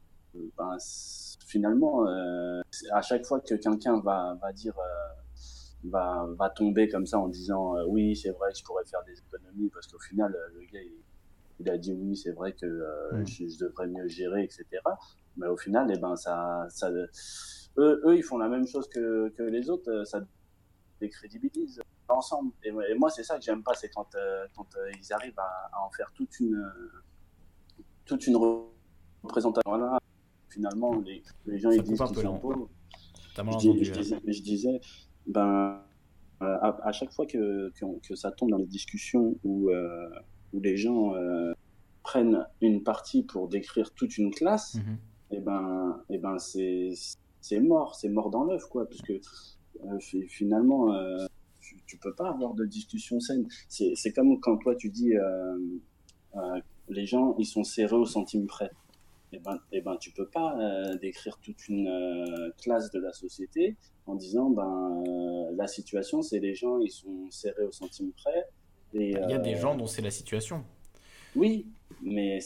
ben, 0.57 0.77
finalement, 1.47 2.07
euh, 2.07 2.61
à 2.91 3.01
chaque 3.01 3.25
fois 3.25 3.39
que 3.39 3.55
quelqu'un 3.55 3.99
va, 3.99 4.37
va 4.41 4.51
dire, 4.51 4.73
euh, 4.79 5.89
va, 5.89 6.27
va 6.39 6.49
tomber 6.49 6.87
comme 6.87 7.05
ça 7.05 7.19
en 7.19 7.27
disant 7.27 7.77
euh, 7.77 7.85
oui, 7.87 8.15
c'est 8.15 8.31
vrai 8.31 8.51
que 8.51 8.57
je 8.57 8.63
pourrais 8.63 8.85
faire 8.85 9.03
des 9.05 9.19
économies, 9.19 9.69
parce 9.69 9.87
qu'au 9.87 9.99
final, 9.99 10.33
euh, 10.35 10.53
le 10.55 10.61
gars, 10.71 10.81
il, 10.81 11.03
il 11.59 11.69
a 11.69 11.77
dit 11.77 11.93
oui, 11.93 12.15
c'est 12.17 12.31
vrai 12.31 12.53
que 12.53 12.65
euh, 12.65 13.11
Mm. 13.21 13.27
je, 13.27 13.47
je 13.47 13.57
devrais 13.65 13.87
mieux 13.87 14.07
gérer, 14.07 14.43
etc. 14.43 14.65
Mais 15.37 15.47
au 15.47 15.57
final, 15.57 15.91
eh 15.93 15.99
ben, 15.99 16.15
ça, 16.15 16.65
ça, 16.69 16.89
eux, 16.91 18.01
eux, 18.05 18.15
ils 18.17 18.23
font 18.23 18.37
la 18.39 18.49
même 18.49 18.65
chose 18.67 18.87
que, 18.89 19.29
que 19.29 19.43
les 19.43 19.69
autres, 19.69 19.91
euh, 19.91 20.03
ça 20.05 20.21
décrédibilise 20.99 21.81
ensemble. 22.07 22.51
Et, 22.63 22.71
moi- 22.71 22.87
et 22.89 22.95
moi, 22.95 23.09
c'est 23.09 23.23
ça 23.23 23.37
que 23.37 23.43
j'aime 23.43 23.63
pas, 23.63 23.73
c'est 23.75 23.89
quand, 23.89 24.13
euh, 24.15 24.45
quand 24.55 24.67
ils 24.99 25.13
arrivent 25.13 25.39
à, 25.39 25.69
à 25.73 25.81
en 25.85 25.89
faire 25.91 26.11
toute 26.15 26.39
une, 26.39 26.55
euh, 26.55 26.91
toute 28.05 28.27
une 28.27 28.35
représentation. 29.23 29.61
Voilà. 29.69 29.99
Finalement, 30.49 30.99
les, 30.99 31.23
les 31.45 31.57
gens 31.59 31.69
Ça 31.71 31.75
ils 31.77 31.83
disent 31.83 31.99
qu'ils 32.01 32.17
sont 32.21 32.37
pauvres. 32.39 32.69
Je, 33.35 33.57
dis- 33.57 33.83
je 33.85 33.91
disais, 33.91 34.19
je 34.27 34.41
disais, 34.41 34.81
ben, 35.25 35.81
euh, 36.41 36.57
à, 36.61 36.87
à 36.87 36.91
chaque 36.91 37.11
fois 37.11 37.25
que, 37.25 37.69
que, 37.71 37.85
que 38.07 38.15
ça 38.15 38.31
tombe 38.31 38.51
dans 38.51 38.57
les 38.57 38.67
discussions 38.67 39.35
où, 39.43 39.69
euh, 39.71 40.09
où 40.53 40.59
les 40.59 40.77
gens 40.77 41.15
euh, 41.15 41.53
prennent 42.03 42.45
une 42.61 42.83
partie 42.83 43.23
pour 43.23 43.47
décrire 43.47 43.91
toute 43.93 44.17
une 44.17 44.29
classe, 44.31 44.75
Mhm. 44.75 44.97
et 45.31 45.39
ben, 45.39 46.03
et 46.09 46.17
ben 46.19 46.37
c'est 46.37 47.59
mort, 47.59 47.95
c'est 47.95 48.09
mort 48.09 48.29
dans 48.29 48.43
l'œuf, 48.43 48.65
quoi, 48.65 48.85
parce 48.87 49.01
que 49.01 49.13
euh, 49.13 49.99
fi- 49.99 50.27
finalement, 50.27 50.93
tu, 51.61 51.81
tu 51.87 51.97
peux 51.97 52.13
pas 52.13 52.29
avoir 52.29 52.53
de 52.53 52.65
discussion 52.65 53.19
saine. 53.19 53.47
C'est 53.67 54.13
comme 54.13 54.39
quand 54.41 54.57
toi 54.57 54.75
tu 54.75 54.89
dis, 54.89 55.13
les 56.89 57.05
gens, 57.05 57.35
ils 57.37 57.45
sont 57.45 57.63
serrés 57.63 57.95
au 57.95 58.05
centime 58.05 58.47
près. 58.47 58.71
Et 59.31 59.39
ben, 59.39 59.59
et 59.71 59.81
ben, 59.81 59.97
tu 59.97 60.11
peux 60.11 60.27
pas 60.27 60.55
euh, 60.59 60.95
décrire 60.97 61.37
toute 61.39 61.67
une 61.67 61.87
euh, 61.87 62.51
classe 62.61 62.91
de 62.91 62.99
la 62.99 63.11
société 63.13 63.75
en 64.05 64.15
disant, 64.15 64.49
ben, 64.49 65.03
euh, 65.07 65.55
la 65.55 65.67
situation, 65.67 66.21
c'est 66.21 66.39
les 66.39 66.53
gens, 66.53 66.79
ils 66.79 66.91
sont 66.91 67.29
serrés 67.31 67.63
au 67.63 67.71
centime 67.71 68.11
près. 68.11 68.45
Et, 68.93 69.09
Il 69.09 69.29
y 69.29 69.33
a 69.33 69.39
des 69.39 69.55
gens 69.55 69.75
dont 69.75 69.87
c'est 69.87 70.03
la 70.03 70.11
situation. 70.11 70.63
oui, 71.35 71.65
mais 72.03 72.39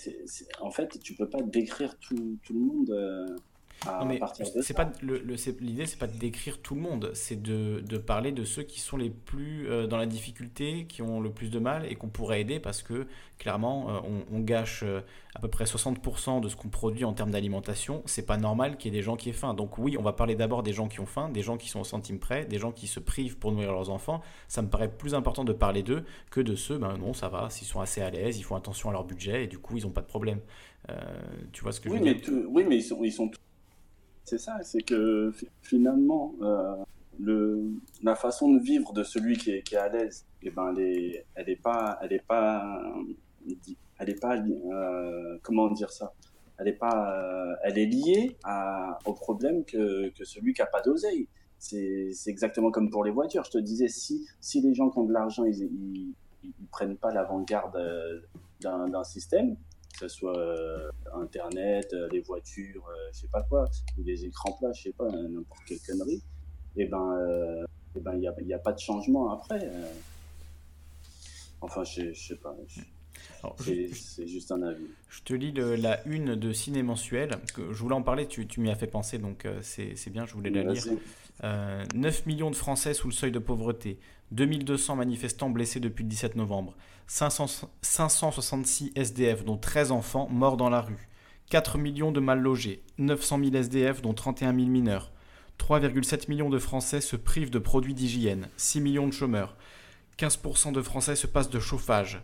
en 0.61 0.71
fait, 0.71 0.99
tu 1.01 1.13
peux 1.13 1.29
pas 1.29 1.41
décrire 1.41 1.97
tout, 1.99 2.37
tout 2.43 2.53
le 2.53 2.59
monde 2.59 3.35
à 3.85 3.99
Non, 3.99 4.05
mais 4.05 4.19
c'est 4.61 4.73
pas 4.73 4.89
le, 5.01 5.19
le- 5.19 5.37
c'est- 5.37 5.59
l'idée, 5.61 5.85
c'est 5.85 5.97
pas 5.99 6.07
de 6.07 6.17
décrire 6.17 6.61
tout 6.61 6.75
le 6.75 6.81
monde, 6.81 7.11
c'est 7.13 7.41
de, 7.41 7.81
de 7.87 7.97
parler 7.97 8.31
de 8.31 8.43
ceux 8.43 8.63
qui 8.63 8.79
sont 8.79 8.97
les 8.97 9.09
plus 9.09 9.69
euh, 9.69 9.87
dans 9.87 9.97
la 9.97 10.05
difficulté, 10.07 10.85
qui 10.87 11.01
ont 11.01 11.19
le 11.21 11.31
plus 11.31 11.49
de 11.51 11.59
mal 11.59 11.85
et 11.91 11.95
qu'on 11.95 12.09
pourrait 12.09 12.41
aider 12.41 12.59
parce 12.59 12.81
que 12.83 13.07
clairement, 13.37 13.89
euh, 13.89 13.99
on, 14.31 14.35
on 14.35 14.39
gâche 14.39 14.81
euh, 14.83 15.01
à 15.35 15.39
peu 15.39 15.47
près 15.47 15.65
60% 15.65 16.41
de 16.41 16.49
ce 16.49 16.55
qu'on 16.55 16.69
produit 16.69 17.05
en 17.05 17.13
termes 17.13 17.31
d'alimentation. 17.31 18.01
C'est 18.05 18.25
pas 18.25 18.37
normal 18.37 18.77
qu'il 18.77 18.91
y 18.93 18.95
ait 18.95 18.99
des 18.99 19.03
gens 19.03 19.15
qui 19.15 19.29
aient 19.29 19.33
faim. 19.33 19.53
Donc 19.53 19.77
oui, 19.77 19.95
on 19.97 20.03
va 20.03 20.13
parler 20.13 20.35
d'abord 20.35 20.63
des 20.63 20.73
gens 20.73 20.87
qui 20.87 20.99
ont 20.99 21.05
faim, 21.05 21.29
des 21.29 21.41
gens 21.43 21.57
qui 21.57 21.69
sont 21.69 21.79
au 21.81 21.83
centime 21.85 22.19
près, 22.19 22.45
des 22.45 22.57
gens 22.59 22.71
qui 22.71 22.87
se 22.87 22.99
privent 22.99 23.37
pour 23.37 23.51
nourrir 23.51 23.71
leurs 23.73 23.89
enfants. 23.91 24.21
Ça 24.47 24.61
me 24.63 24.69
paraît 24.69 24.91
plus 24.91 25.13
important 25.13 25.43
de 25.43 25.53
parler 25.53 25.83
d'eux 25.83 26.03
que 26.31 26.41
de 26.41 26.55
ceux, 26.55 26.77
ben 26.77 26.97
non, 26.97 27.13
ça 27.13 27.29
va, 27.29 27.49
s'ils 27.49 27.67
sont 27.67 27.79
assez 27.81 28.01
à 28.01 28.09
l'aise, 28.09 28.37
ils 28.39 28.43
font 28.43 28.55
attention 28.55 28.89
à 28.89 28.93
leur 28.93 29.03
budget 29.05 29.43
et 29.43 29.47
du 29.47 29.59
coup, 29.59 29.77
ils 29.77 29.83
n'ont 29.83 29.91
pas 29.91 30.01
de 30.01 30.07
problème. 30.07 30.39
Tu 31.51 31.61
vois 31.63 31.71
ce 31.71 31.79
que 31.81 31.89
Oui 31.89 31.97
je 31.97 32.03
veux 32.03 32.03
mais, 32.03 32.15
dire? 32.15 32.23
oui, 32.49 32.63
mais 32.67 32.77
ils 32.77 32.83
sont, 32.83 33.03
ils 33.03 33.11
sont 33.11 33.29
tous- 33.29 33.39
C'est 34.27 34.39
ça, 34.39 34.57
c'est 34.61 34.81
que 34.81 35.31
fi- 35.31 35.47
finalement, 35.61 36.35
euh, 36.41 37.63
la 38.03 38.13
façon 38.15 38.51
de 38.53 38.59
vivre 38.59 38.91
de 38.91 39.01
celui 39.03 39.37
qui 39.37 39.51
est, 39.51 39.73
à 39.73 39.87
l'aise, 39.87 40.25
eh 40.41 40.49
ben, 40.51 40.73
elle 40.75 40.83
est, 40.83 41.25
elle 41.35 41.49
est 41.49 41.55
pas, 41.61 41.97
elle 42.01 42.11
est 42.11 42.25
pas, 42.27 42.77
euh, 42.93 43.53
elle 43.99 44.09
est 44.09 44.19
pas, 44.19 44.35
euh, 44.37 45.37
comment 45.43 45.71
dire 45.71 45.91
ça? 45.91 46.11
Elle 46.57 46.67
est 46.67 46.73
pas, 46.73 47.55
elle 47.63 47.77
est 47.77 47.85
liée 47.85 48.35
au 49.05 49.13
problème 49.13 49.63
que, 49.63 50.09
que 50.09 50.25
celui 50.25 50.53
qui 50.53 50.61
a 50.61 50.65
pas 50.65 50.81
d'oseille. 50.81 51.29
C'est 51.57 52.09
c'est 52.13 52.29
exactement 52.29 52.69
comme 52.69 52.89
pour 52.89 53.05
les 53.05 53.11
voitures. 53.11 53.45
Je 53.45 53.51
te 53.51 53.57
disais, 53.59 53.87
si, 53.87 54.27
si 54.41 54.59
les 54.61 54.73
gens 54.73 54.89
qui 54.89 54.99
ont 54.99 55.05
de 55.05 55.13
l'argent, 55.13 55.45
ils, 55.45 55.63
ils, 55.63 56.13
ils 56.43 56.67
prennent 56.69 56.97
pas 56.97 57.13
l'avant-garde 57.13 57.79
d'un 58.59 59.03
système, 59.05 59.55
que 59.99 60.07
ce 60.07 60.15
soit 60.15 60.37
euh, 60.37 60.89
Internet, 61.13 61.91
euh, 61.93 62.07
les 62.11 62.21
voitures, 62.21 62.85
euh, 62.87 63.09
je 63.13 63.19
sais 63.21 63.27
pas 63.27 63.41
quoi, 63.43 63.65
ou 63.97 64.03
les 64.03 64.25
écrans 64.25 64.51
plats, 64.53 64.71
je 64.73 64.83
sais 64.83 64.93
pas, 64.93 65.05
euh, 65.05 65.27
n'importe 65.27 65.61
quelle 65.67 65.79
connerie, 65.79 66.21
et 66.75 66.85
ben, 66.85 67.13
euh, 67.19 67.65
et 67.95 67.99
ben, 67.99 68.13
il 68.13 68.19
n'y 68.19 68.27
a, 68.27 68.33
y 68.41 68.53
a 68.53 68.59
pas 68.59 68.73
de 68.73 68.79
changement 68.79 69.31
après. 69.31 69.69
Enfin, 71.61 71.83
je, 71.83 72.13
je 72.13 72.27
sais 72.27 72.35
pas, 72.35 72.55
je- 72.67 72.81
c'est 73.95 74.27
juste 74.27 74.51
un 74.51 74.61
avis. 74.61 74.85
Je 75.09 75.21
te 75.23 75.33
lis 75.33 75.51
le- 75.51 75.75
la 75.75 76.05
une 76.07 76.35
de 76.35 76.53
Ciné 76.53 76.83
Mensuel. 76.83 77.31
Que 77.55 77.73
je 77.73 77.79
voulais 77.81 77.95
en 77.95 78.03
parler, 78.03 78.27
tu, 78.27 78.45
tu 78.45 78.59
m'y 78.59 78.69
as 78.69 78.75
fait 78.75 78.87
penser, 78.87 79.17
donc 79.17 79.45
euh, 79.45 79.59
c'est 79.63 80.09
bien, 80.11 80.25
je 80.27 80.33
voulais 80.33 80.51
la 80.51 80.63
lire. 80.73 80.83
Euh, 81.43 81.83
9 81.93 82.25
millions 82.25 82.49
de 82.49 82.55
Français 82.55 82.93
sous 82.93 83.07
le 83.07 83.13
seuil 83.13 83.31
de 83.31 83.39
pauvreté. 83.39 83.99
2200 84.31 84.95
manifestants 84.95 85.49
blessés 85.49 85.79
depuis 85.79 86.03
le 86.03 86.09
17 86.09 86.35
novembre. 86.35 86.75
500 87.07 87.69
566 87.81 88.91
SDF, 88.95 89.45
dont 89.45 89.57
13 89.57 89.91
enfants 89.91 90.27
morts 90.29 90.57
dans 90.57 90.69
la 90.69 90.81
rue. 90.81 91.07
4 91.49 91.77
millions 91.77 92.11
de 92.11 92.19
mal 92.19 92.39
logés. 92.39 92.83
900 92.97 93.39
000 93.39 93.55
SDF, 93.55 94.01
dont 94.01 94.13
31 94.13 94.53
000 94.53 94.67
mineurs. 94.67 95.11
3,7 95.59 96.29
millions 96.29 96.49
de 96.49 96.59
Français 96.59 97.01
se 97.01 97.15
privent 97.15 97.49
de 97.49 97.59
produits 97.59 97.93
d'hygiène. 97.93 98.49
6 98.57 98.81
millions 98.81 99.07
de 99.07 99.13
chômeurs. 99.13 99.55
15% 100.19 100.71
de 100.71 100.81
Français 100.81 101.15
se 101.15 101.27
passent 101.27 101.49
de 101.49 101.59
chauffage. 101.59 102.21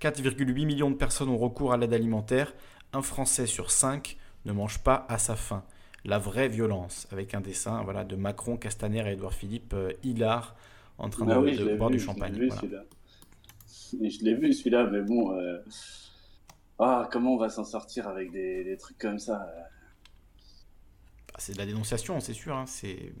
4,8 0.00 0.64
millions 0.64 0.90
de 0.90 0.96
personnes 0.96 1.28
ont 1.28 1.36
recours 1.36 1.72
à 1.72 1.76
l'aide 1.76 1.92
alimentaire. 1.92 2.54
Un 2.92 3.02
Français 3.02 3.46
sur 3.46 3.70
5 3.70 4.16
ne 4.44 4.52
mange 4.52 4.78
pas 4.78 5.06
à 5.08 5.18
sa 5.18 5.36
faim. 5.36 5.64
La 6.04 6.18
vraie 6.18 6.48
violence, 6.48 7.06
avec 7.10 7.34
un 7.34 7.40
dessin 7.40 7.82
voilà, 7.84 8.04
de 8.04 8.16
Macron, 8.16 8.56
Castaner 8.56 9.08
et 9.08 9.12
Édouard 9.12 9.34
Philippe, 9.34 9.72
euh, 9.74 9.92
hilar, 10.02 10.56
en 10.98 11.10
train 11.10 11.26
de, 11.26 11.32
Ah 11.32 11.40
oui, 11.40 11.56
de 11.56 11.66
boire 11.66 11.90
vu, 11.90 11.96
du 11.96 11.98
je 11.98 12.10
l'ai 12.14 12.14
champagne. 12.14 12.32
vu, 12.32 12.50
celui-là. 12.50 12.84
Je 13.92 14.24
l'ai 14.24 14.34
vu 14.34 14.52
celui-là, 14.52 14.86
mais 14.90 15.02
bon, 15.02 15.32
euh, 15.36 15.58
ah, 16.78 17.08
comment 17.12 17.34
on 17.34 17.38
va 17.38 17.48
s'en 17.50 17.64
sortir 17.64 18.08
avec 18.08 18.30
des, 18.32 18.64
des 18.64 18.76
trucs 18.76 18.98
comme 18.98 19.18
ça 19.18 19.42
euh. 19.56 19.62
Ah, 21.34 21.38
C'est 21.38 21.52
de 21.52 21.58
la 21.58 21.66
dénonciation, 21.66 22.20
c'est 22.20 22.32
sûr. 22.34 22.56
hein, 22.56 22.66
c'est... 22.66 23.12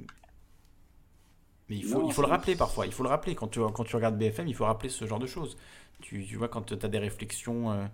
Mais 1.68 1.76
il 1.76 1.84
faut, 1.84 2.00
Non, 2.00 2.08
il 2.08 2.12
faut 2.12 2.22
le 2.22 2.28
rappeler 2.28 2.56
parfois. 2.56 2.86
Il 2.86 2.92
faut 2.92 3.02
le 3.04 3.08
rappeler. 3.08 3.34
Quand 3.34 3.48
tu, 3.48 3.60
quand 3.60 3.84
tu 3.84 3.94
regardes 3.96 4.18
BFM, 4.18 4.48
il 4.48 4.54
faut 4.54 4.64
rappeler 4.64 4.88
ce 4.88 5.06
genre 5.06 5.20
de 5.20 5.26
choses. 5.26 5.56
Tu, 6.00 6.24
tu 6.26 6.36
vois, 6.36 6.48
quand 6.48 6.62
tu 6.62 6.74
as 6.74 6.88
des 6.88 6.98
réflexions 6.98 7.88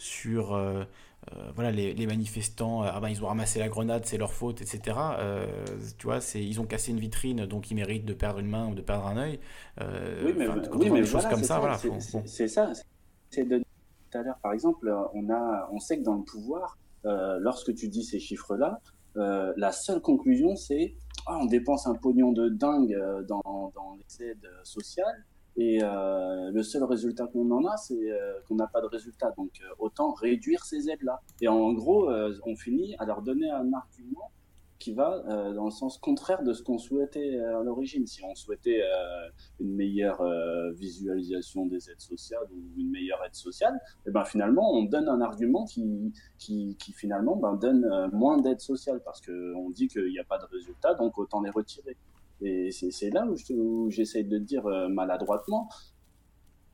sur 0.00 0.54
euh, 0.54 0.82
euh, 1.32 1.50
voilà, 1.54 1.70
les, 1.70 1.92
les 1.92 2.06
manifestants, 2.06 2.82
euh, 2.82 2.90
ah 2.92 3.00
ben, 3.00 3.10
ils 3.10 3.22
ont 3.22 3.26
ramassé 3.26 3.58
la 3.58 3.68
grenade, 3.68 4.06
c'est 4.06 4.16
leur 4.16 4.32
faute, 4.32 4.62
etc. 4.62 4.96
tu 5.98 6.06
vois, 6.06 6.18
ils 6.34 6.60
ont 6.60 6.64
cassé 6.64 6.90
une 6.90 6.98
vitrine, 6.98 7.44
donc 7.46 7.70
ils 7.70 7.74
méritent 7.74 8.06
de 8.06 8.14
perdre 8.14 8.40
une 8.40 8.48
main 8.48 8.68
ou 8.68 8.74
de 8.74 8.80
perdre 8.80 9.06
un 9.06 9.18
œil. 9.18 9.38
Oui, 9.78 10.32
mais, 10.36 10.46
quand 10.46 10.78
oui, 10.78 10.90
on 10.90 10.94
mais 10.94 11.00
des 11.00 11.06
choses 11.06 11.12
voilà, 11.22 11.28
comme 11.28 11.40
c'est 11.40 11.46
ça, 11.46 11.58
voilà. 11.58 11.78
c'est- 12.26 12.48
ça. 12.48 12.72
C'est 13.30 13.44
de 13.44 13.58
tout 13.58 14.18
à 14.18 14.22
l'heure, 14.22 14.38
par 14.42 14.52
exemple, 14.52 14.92
on, 15.14 15.30
a, 15.30 15.68
on 15.70 15.78
sait 15.78 15.98
que 15.98 16.02
dans 16.02 16.16
le 16.16 16.24
pouvoir, 16.24 16.78
lorsque 17.04 17.74
tu 17.74 17.88
dis 17.88 18.02
ces 18.02 18.18
chiffres-là, 18.18 18.80
euh, 19.16 19.52
la 19.56 19.72
seule 19.72 20.00
conclusion, 20.00 20.56
c'est 20.56 20.94
ah, 21.26 21.38
on 21.40 21.44
dépense 21.44 21.86
un 21.86 21.94
pognon 21.94 22.32
de 22.32 22.48
dingue 22.48 22.96
dans, 23.28 23.72
dans 23.74 23.96
les 23.98 24.26
aides 24.26 24.48
sociales. 24.64 25.24
Et 25.56 25.80
euh, 25.82 26.50
le 26.50 26.62
seul 26.62 26.84
résultat 26.84 27.26
qu'on 27.26 27.50
en 27.50 27.64
a, 27.66 27.76
c'est 27.76 28.10
euh, 28.10 28.40
qu'on 28.46 28.54
n'a 28.54 28.66
pas 28.66 28.80
de 28.80 28.86
résultat. 28.86 29.32
Donc 29.36 29.50
euh, 29.62 29.74
autant 29.78 30.12
réduire 30.12 30.64
ces 30.64 30.88
aides-là. 30.88 31.20
Et 31.40 31.48
en 31.48 31.72
gros, 31.72 32.10
on 32.46 32.56
finit 32.56 32.94
à 32.98 33.04
leur 33.04 33.22
donner 33.22 33.50
un 33.50 33.72
argument 33.72 34.30
qui 34.78 34.94
va 34.94 35.22
dans 35.52 35.66
le 35.66 35.70
sens 35.70 35.98
contraire 35.98 36.42
de 36.42 36.54
ce 36.54 36.62
qu'on 36.62 36.78
souhaitait 36.78 37.38
à 37.38 37.62
l'origine. 37.62 38.06
Si 38.06 38.24
on 38.24 38.34
souhaitait 38.34 38.82
une 39.60 39.74
meilleure 39.74 40.22
visualisation 40.72 41.66
des 41.66 41.90
aides 41.90 42.00
sociales 42.00 42.46
ou 42.50 42.80
une 42.80 42.90
meilleure 42.90 43.22
aide 43.26 43.34
sociale, 43.34 43.78
et 44.06 44.10
ben 44.10 44.24
finalement 44.24 44.72
on 44.72 44.84
donne 44.84 45.06
un 45.10 45.20
argument 45.20 45.66
qui, 45.66 46.14
qui, 46.38 46.76
qui 46.78 46.94
finalement 46.94 47.36
ben, 47.36 47.56
donne 47.56 47.86
moins 48.14 48.38
d'aide 48.38 48.60
sociale 48.60 49.02
parce 49.04 49.20
qu'on 49.20 49.68
dit 49.68 49.86
qu'il 49.88 50.08
n'y 50.08 50.18
a 50.18 50.24
pas 50.24 50.38
de 50.38 50.46
résultat, 50.46 50.94
donc 50.94 51.18
autant 51.18 51.42
les 51.42 51.50
retirer. 51.50 51.98
Et 52.42 52.70
c'est 52.72 53.10
là 53.10 53.26
où 53.26 53.36
je- 53.36 53.52
où 53.52 53.90
j'essaie 53.90 54.24
de 54.24 54.38
dire 54.38 54.66
euh, 54.66 54.88
maladroitement 54.88 55.68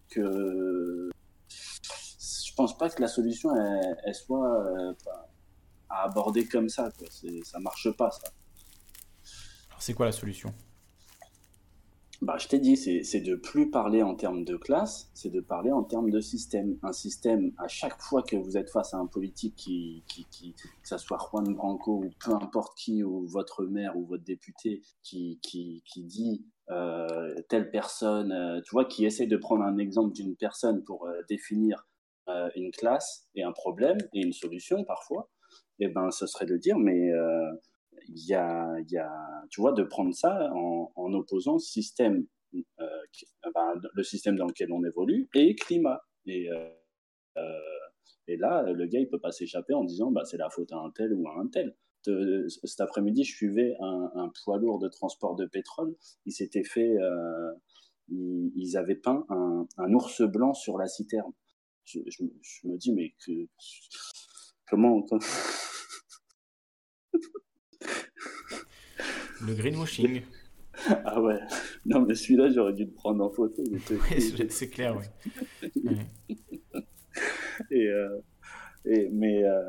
que 0.09 1.11
je 1.49 2.55
pense 2.57 2.77
pas 2.79 2.89
que 2.89 3.03
la 3.03 3.09
solution 3.09 3.51
elle, 4.05 4.15
soit 4.15 4.65
euh, 4.65 4.95
à 5.89 6.05
aborder 6.05 6.47
comme 6.47 6.69
ça. 6.69 6.91
Quoi. 6.97 7.09
Ça 7.45 7.59
marche 7.59 7.91
pas 7.97 8.11
ça. 8.11 8.29
Alors, 9.69 9.83
c'est 9.83 9.95
quoi 9.95 10.07
la 10.07 10.13
solution? 10.13 10.55
Bah, 12.23 12.37
je 12.39 12.49
t'ai 12.49 12.59
dit, 12.59 12.77
c'est 12.77 13.21
de 13.21 13.35
plus 13.35 13.71
parler 13.71 14.03
en 14.03 14.15
termes 14.15 14.45
de 14.45 14.57
classe, 14.57 15.11
c'est 15.13 15.29
de 15.29 15.41
parler 15.41 15.71
en 15.71 15.83
termes 15.83 16.11
de 16.11 16.21
système. 16.21 16.79
Un 16.83 16.93
système, 16.93 17.53
à 17.59 17.69
chaque 17.69 18.01
fois 18.01 18.23
que 18.23 18.37
vous 18.37 18.57
êtes 18.57 18.71
face 18.71 18.95
à 18.95 18.97
un 18.97 19.07
politique 19.07 19.55
qui, 19.57 20.03
que 20.09 20.89
ça 20.89 20.97
soit 20.97 21.19
Juan 21.19 21.55
Branco 21.55 22.03
ou 22.05 22.11
peu 22.25 22.33
importe 22.33 22.77
qui, 22.79 23.05
ou 23.05 23.27
votre 23.27 23.67
maire 23.67 23.97
ou 23.99 24.07
votre 24.07 24.25
député, 24.25 24.83
qui, 25.03 25.39
qui, 25.43 25.83
qui 25.85 26.05
dit 26.05 26.47
euh, 26.71 27.35
telle 27.49 27.71
personne, 27.71 28.33
euh, 28.33 28.63
tu 28.63 28.71
vois, 28.73 28.87
qui 28.87 29.05
essaie 29.05 29.27
de 29.27 29.37
prendre 29.37 29.63
un 29.63 29.77
exemple 29.77 30.15
d'une 30.15 30.37
personne 30.37 30.83
pour 30.85 31.07
euh, 31.07 31.23
définir 31.29 31.87
une 32.57 32.73
classe 32.73 33.29
et 33.37 33.45
un 33.45 33.53
problème 33.53 33.99
et 34.13 34.21
une 34.21 34.33
solution 34.33 34.83
parfois, 34.83 35.31
et 35.79 35.87
ben, 35.87 36.11
ce 36.11 36.27
serait 36.27 36.45
de 36.45 36.57
dire, 36.57 36.77
mais 36.77 37.13
il 38.09 38.27
y 38.29 38.35
a, 38.35 38.77
y 38.91 38.97
a, 38.99 39.11
tu 39.51 39.61
vois, 39.61 39.73
de 39.73 39.83
prendre 39.83 40.15
ça 40.15 40.51
en, 40.55 40.93
en 40.95 41.13
opposant 41.15 41.59
système, 41.59 42.27
euh, 42.55 42.87
qui- 43.13 43.27
le 43.95 44.03
système 44.03 44.37
dans 44.37 44.47
lequel 44.47 44.73
on 44.73 44.85
évolue 44.85 45.29
et 45.35 45.55
climat. 45.55 46.01
Et, 46.27 46.51
euh, 46.51 46.71
euh, 47.39 47.61
et 48.29 48.37
là, 48.37 48.63
le 48.73 48.87
gars, 48.87 49.01
il 49.01 49.09
peut 49.09 49.21
pas 49.21 49.33
s'échapper 49.33 49.75
en 49.75 49.85
disant, 49.85 50.11
bah, 50.11 50.25
c'est 50.25 50.37
la 50.37 50.51
faute 50.51 50.73
à 50.73 50.77
un 50.79 50.91
tel 50.91 51.13
ou 51.15 51.29
à 51.29 51.39
un 51.41 51.49
tel. 51.49 51.77
De- 52.07 52.47
cet 52.49 52.81
après-midi, 52.81 53.25
je 53.25 53.35
suivais 53.35 53.75
un, 53.81 54.11
un 54.15 54.31
poids 54.45 54.59
lourd 54.59 54.79
de 54.79 54.89
transport 54.89 55.35
de 55.37 55.47
pétrole. 55.47 55.95
Il 56.25 56.33
s'était 56.33 56.65
fait, 56.65 56.97
euh, 57.01 57.53
ils, 58.09 58.53
ils 58.57 58.77
avaient 58.77 58.97
peint 58.97 59.27
un, 59.29 59.67
un 59.79 59.93
ours 59.93 60.23
blanc 60.23 60.55
sur 60.55 60.79
la 60.79 60.87
citerne. 60.89 61.33
Je, 61.85 62.01
je 62.07 62.25
je 62.43 62.69
me 62.69 62.77
dis, 62.77 62.93
mais 62.93 63.15
que, 63.25 63.33
comment, 64.69 65.03
Le 69.47 69.55
greenwashing. 69.55 70.23
Ah 71.07 71.23
ouais, 71.23 71.39
non 71.87 72.01
mais 72.03 72.15
celui-là 72.15 72.51
j'aurais 72.51 72.75
dû 72.75 72.85
le 72.85 72.91
prendre 72.91 73.25
en 73.25 73.31
photo. 73.31 73.63
Ouais, 74.11 74.21
c'est 74.51 74.69
clair, 74.69 74.95
oui. 74.95 75.07
Ouais. 75.85 76.07
et, 77.71 77.87
euh, 77.89 78.19
et- 78.85 79.09
mais 79.11 79.43
euh, 79.43 79.63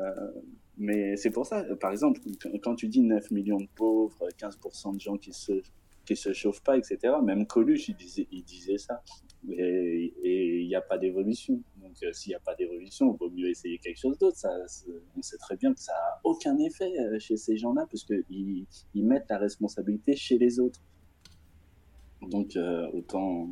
mais 0.76 1.16
c'est 1.16 1.30
pour 1.30 1.46
ça, 1.46 1.64
par 1.80 1.92
exemple, 1.92 2.20
quand- 2.62 2.74
tu 2.74 2.88
dis 2.88 3.00
9 3.00 3.30
millions 3.30 3.56
de 3.56 3.68
pauvres, 3.74 4.28
15% 4.36 4.92
de 4.96 5.00
gens 5.00 5.16
qui 5.16 5.32
se 5.32 5.62
qui 6.04 6.14
se 6.14 6.34
chauffent 6.34 6.62
pas, 6.62 6.76
etc. 6.76 6.98
Même 7.24 7.46
Coluche, 7.46 7.88
il 7.88 7.96
disait, 7.96 8.26
il 8.30 8.42
disait 8.44 8.76
ça. 8.78 9.02
Et 9.50 10.60
il 10.62 10.66
n'y 10.66 10.74
a 10.74 10.80
pas 10.82 10.98
d'évolution. 10.98 11.62
Euh, 12.02 12.12
s'il 12.12 12.30
n'y 12.30 12.34
a 12.34 12.40
pas 12.40 12.54
d'évolution, 12.54 13.14
il 13.14 13.18
vaut 13.18 13.30
mieux 13.30 13.48
essayer 13.48 13.78
quelque 13.78 13.98
chose 13.98 14.18
d'autre. 14.18 14.36
Ça, 14.36 14.50
on 15.16 15.22
sait 15.22 15.38
très 15.38 15.56
bien 15.56 15.72
que 15.72 15.80
ça 15.80 15.92
n'a 15.92 16.20
aucun 16.24 16.56
effet 16.58 16.92
euh, 17.00 17.18
chez 17.18 17.36
ces 17.36 17.56
gens-là, 17.56 17.86
parce 17.90 18.06
ils 18.30 18.66
mettent 18.94 19.28
la 19.28 19.38
responsabilité 19.38 20.16
chez 20.16 20.38
les 20.38 20.60
autres. 20.60 20.80
Donc 22.22 22.56
euh, 22.56 22.88
autant, 22.92 23.48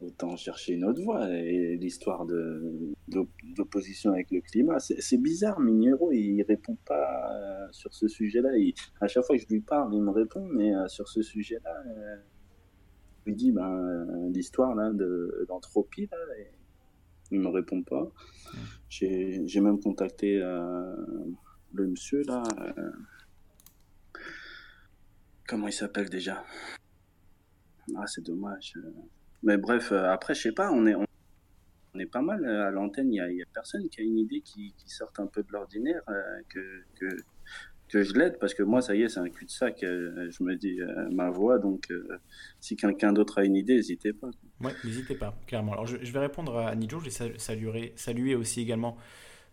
autant 0.00 0.36
chercher 0.36 0.74
une 0.74 0.84
autre 0.84 1.02
voie. 1.02 1.30
Et 1.30 1.76
l'histoire 1.76 2.26
d'opposition 3.08 4.12
avec 4.12 4.30
le 4.30 4.40
climat, 4.40 4.78
c'est, 4.80 5.18
bizarre. 5.18 5.60
Mignero, 5.60 6.12
il 6.12 6.42
répond 6.42 6.76
pas 6.86 7.32
euh, 7.32 7.68
sur 7.72 7.94
ce 7.94 8.08
sujet-là. 8.08 8.50
À 9.00 9.08
chaque 9.08 9.24
fois 9.24 9.36
que 9.36 9.42
je 9.42 9.48
lui 9.48 9.60
parle, 9.60 9.94
il 9.94 10.02
me 10.02 10.10
répond, 10.10 10.46
mais 10.46 10.72
sur 10.88 11.08
ce 11.08 11.22
sujet-là, 11.22 11.82
je 13.20 13.30
lui 13.30 13.36
dis 13.36 13.52
ben, 13.52 14.30
l'histoire 14.32 14.74
là, 14.74 14.90
de, 14.92 15.44
d'entropie, 15.48 16.08
là, 16.10 16.18
il 17.34 17.40
me 17.40 17.48
répond 17.48 17.82
pas. 17.82 18.08
J'ai, 18.88 19.60
même 19.60 19.80
contacté 19.80 20.40
euh, 20.40 20.94
le 21.72 21.88
monsieur 21.88 22.22
là. 22.22 22.42
euh, 22.78 22.90
comment 25.46 25.66
il 25.66 25.72
s'appelle 25.72 26.08
déjà? 26.08 26.44
Ah, 27.96 28.06
c'est 28.06 28.24
dommage. 28.24 28.74
Mais 29.42 29.58
bref, 29.58 29.92
euh, 29.92 30.10
après, 30.10 30.34
je 30.34 30.42
sais 30.42 30.52
pas, 30.52 30.70
on 30.70 30.86
est, 30.86 30.94
on, 30.94 31.04
est 31.98 32.06
pas 32.06 32.22
mal 32.22 32.44
à 32.46 32.70
l'antenne. 32.70 33.12
Il 33.12 33.16
y 33.16 33.42
a, 33.42 33.46
personne 33.52 33.88
qui 33.88 34.00
a 34.00 34.04
une 34.04 34.18
idée 34.18 34.40
qui, 34.40 34.72
qui 34.76 34.88
sorte 34.88 35.18
un 35.20 35.26
peu 35.26 35.42
de 35.42 35.52
l'ordinaire, 35.52 36.02
que, 36.48 36.84
que 37.88 38.02
je 38.02 38.14
l'aide, 38.14 38.38
parce 38.38 38.54
que 38.54 38.62
moi, 38.62 38.82
ça 38.82 38.94
y 38.94 39.02
est, 39.02 39.08
c'est 39.08 39.20
un 39.20 39.28
cul-de-sac. 39.28 39.82
euh, 39.82 40.30
je 40.30 40.42
me 40.42 40.56
dis 40.56 40.80
euh, 40.80 41.08
ma 41.10 41.30
voix, 41.30 41.58
donc 41.58 41.90
euh, 41.90 42.18
si 42.60 42.76
quelqu'un 42.76 43.12
d'autre 43.12 43.38
a 43.38 43.44
une 43.44 43.56
idée, 43.56 43.76
n'hésitez 43.76 44.12
pas. 44.12 44.30
Ouais, 44.60 44.72
n'hésitez 44.84 45.14
pas, 45.14 45.36
clairement. 45.46 45.72
Alors, 45.72 45.86
je, 45.86 45.96
vais 45.96 46.18
répondre 46.18 46.56
à 46.56 46.74
Nijo. 46.74 46.98
Je 47.00 47.04
vais 47.04 47.10
sal- 47.10 47.38
saluer, 47.38 47.92
saluer 47.96 48.34
aussi 48.34 48.60
également 48.60 48.96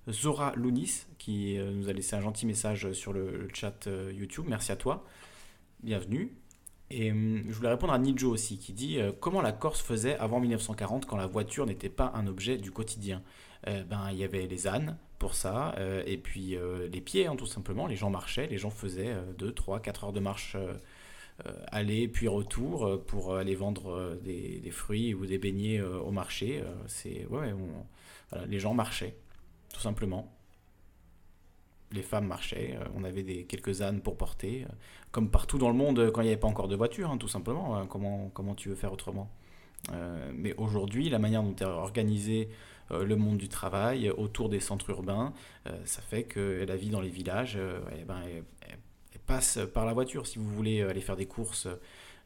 Zora 0.09 0.53
Lounis, 0.55 1.05
qui 1.17 1.57
nous 1.59 1.89
a 1.89 1.93
laissé 1.93 2.15
un 2.15 2.21
gentil 2.21 2.45
message 2.45 2.91
sur 2.93 3.13
le, 3.13 3.47
chat 3.53 3.87
YouTube. 4.13 4.45
Merci 4.47 4.71
à 4.71 4.75
toi. 4.75 5.05
Bienvenue. 5.83 6.35
Et 6.89 7.11
hum, 7.11 7.43
je 7.47 7.53
voulais 7.53 7.69
répondre 7.69 7.93
à 7.93 7.99
Nijo 7.99 8.29
aussi, 8.31 8.57
qui 8.57 8.73
dit 8.73 8.99
comment 9.19 9.41
la 9.41 9.51
Corse 9.51 9.81
faisait 9.81 10.17
avant 10.17 10.39
1940 10.39 11.05
quand 11.05 11.17
la 11.17 11.27
voiture 11.27 11.65
n'était 11.65 11.89
pas 11.89 12.11
un 12.15 12.27
objet 12.27 12.57
du 12.57 12.71
quotidien? 12.71 13.21
Ben, 13.65 14.09
il 14.11 14.17
y 14.17 14.23
avait 14.23 14.47
les 14.47 14.67
ânes 14.67 14.97
pour 15.21 15.35
ça, 15.35 15.75
euh, 15.77 16.01
et 16.07 16.17
puis 16.17 16.55
euh, 16.55 16.87
les 16.91 16.99
pieds, 16.99 17.27
hein, 17.27 17.35
tout 17.35 17.45
simplement. 17.45 17.85
Les 17.85 17.95
gens 17.95 18.09
marchaient, 18.09 18.47
les 18.47 18.57
gens 18.57 18.71
faisaient 18.71 19.15
2, 19.37 19.53
3, 19.53 19.79
4 19.79 20.05
heures 20.05 20.13
de 20.13 20.19
marche 20.19 20.55
euh, 20.55 21.53
aller 21.67 22.07
puis 22.07 22.27
retour 22.27 22.99
pour 23.05 23.35
aller 23.35 23.53
vendre 23.53 24.17
des, 24.23 24.71
fruits 24.71 25.13
ou 25.13 25.27
des 25.27 25.37
beignets 25.37 25.79
au 25.79 26.09
marché. 26.09 26.63
C'est 26.87 27.27
ouais, 27.27 27.53
les 28.47 28.59
gens 28.59 28.73
marchaient 28.73 29.15
tout 29.71 29.79
simplement. 29.79 30.31
Les 31.91 32.01
femmes 32.01 32.25
marchaient, 32.25 32.79
on 32.95 33.03
avait 33.03 33.23
des, 33.23 33.43
quelques 33.43 33.83
ânes 33.83 34.01
pour 34.01 34.17
porter, 34.17 34.65
comme 35.11 35.29
partout 35.29 35.59
dans 35.59 35.69
le 35.69 35.75
monde 35.75 36.11
quand 36.11 36.21
il 36.21 36.25
n'y 36.25 36.31
avait 36.31 36.39
pas 36.39 36.47
encore 36.47 36.67
de 36.67 36.75
voiture, 36.75 37.11
hein, 37.11 37.17
tout 37.17 37.27
simplement. 37.27 37.77
hein, 37.77 37.85
comment, 37.87 38.31
comment 38.33 38.55
tu 38.55 38.69
veux 38.69 38.75
faire 38.75 38.91
autrement? 38.91 39.29
Mais 40.33 40.55
aujourd'hui, 40.57 41.09
la 41.09 41.19
manière 41.19 41.43
dont 41.43 41.55
est 41.55 41.63
organisé 41.63 42.49
euh, 42.49 42.70
le 42.91 43.15
monde 43.15 43.37
du 43.37 43.49
travail 43.49 44.07
euh, 44.07 44.13
autour 44.17 44.49
des 44.49 44.59
centres 44.59 44.89
urbains, 44.89 45.33
euh, 45.67 45.71
ça 45.85 46.01
fait 46.01 46.23
que 46.23 46.65
la 46.67 46.75
vie 46.75 46.89
dans 46.89 47.01
les 47.01 47.09
villages, 47.09 47.55
euh, 47.57 47.79
eh 47.99 48.03
ben, 48.03 48.21
passe 49.25 49.59
par 49.73 49.85
la 49.85 49.93
voiture. 49.93 50.27
Si 50.27 50.39
vous 50.39 50.49
voulez 50.49 50.81
aller 50.81 51.01
faire 51.01 51.15
des 51.15 51.27
courses, 51.27 51.67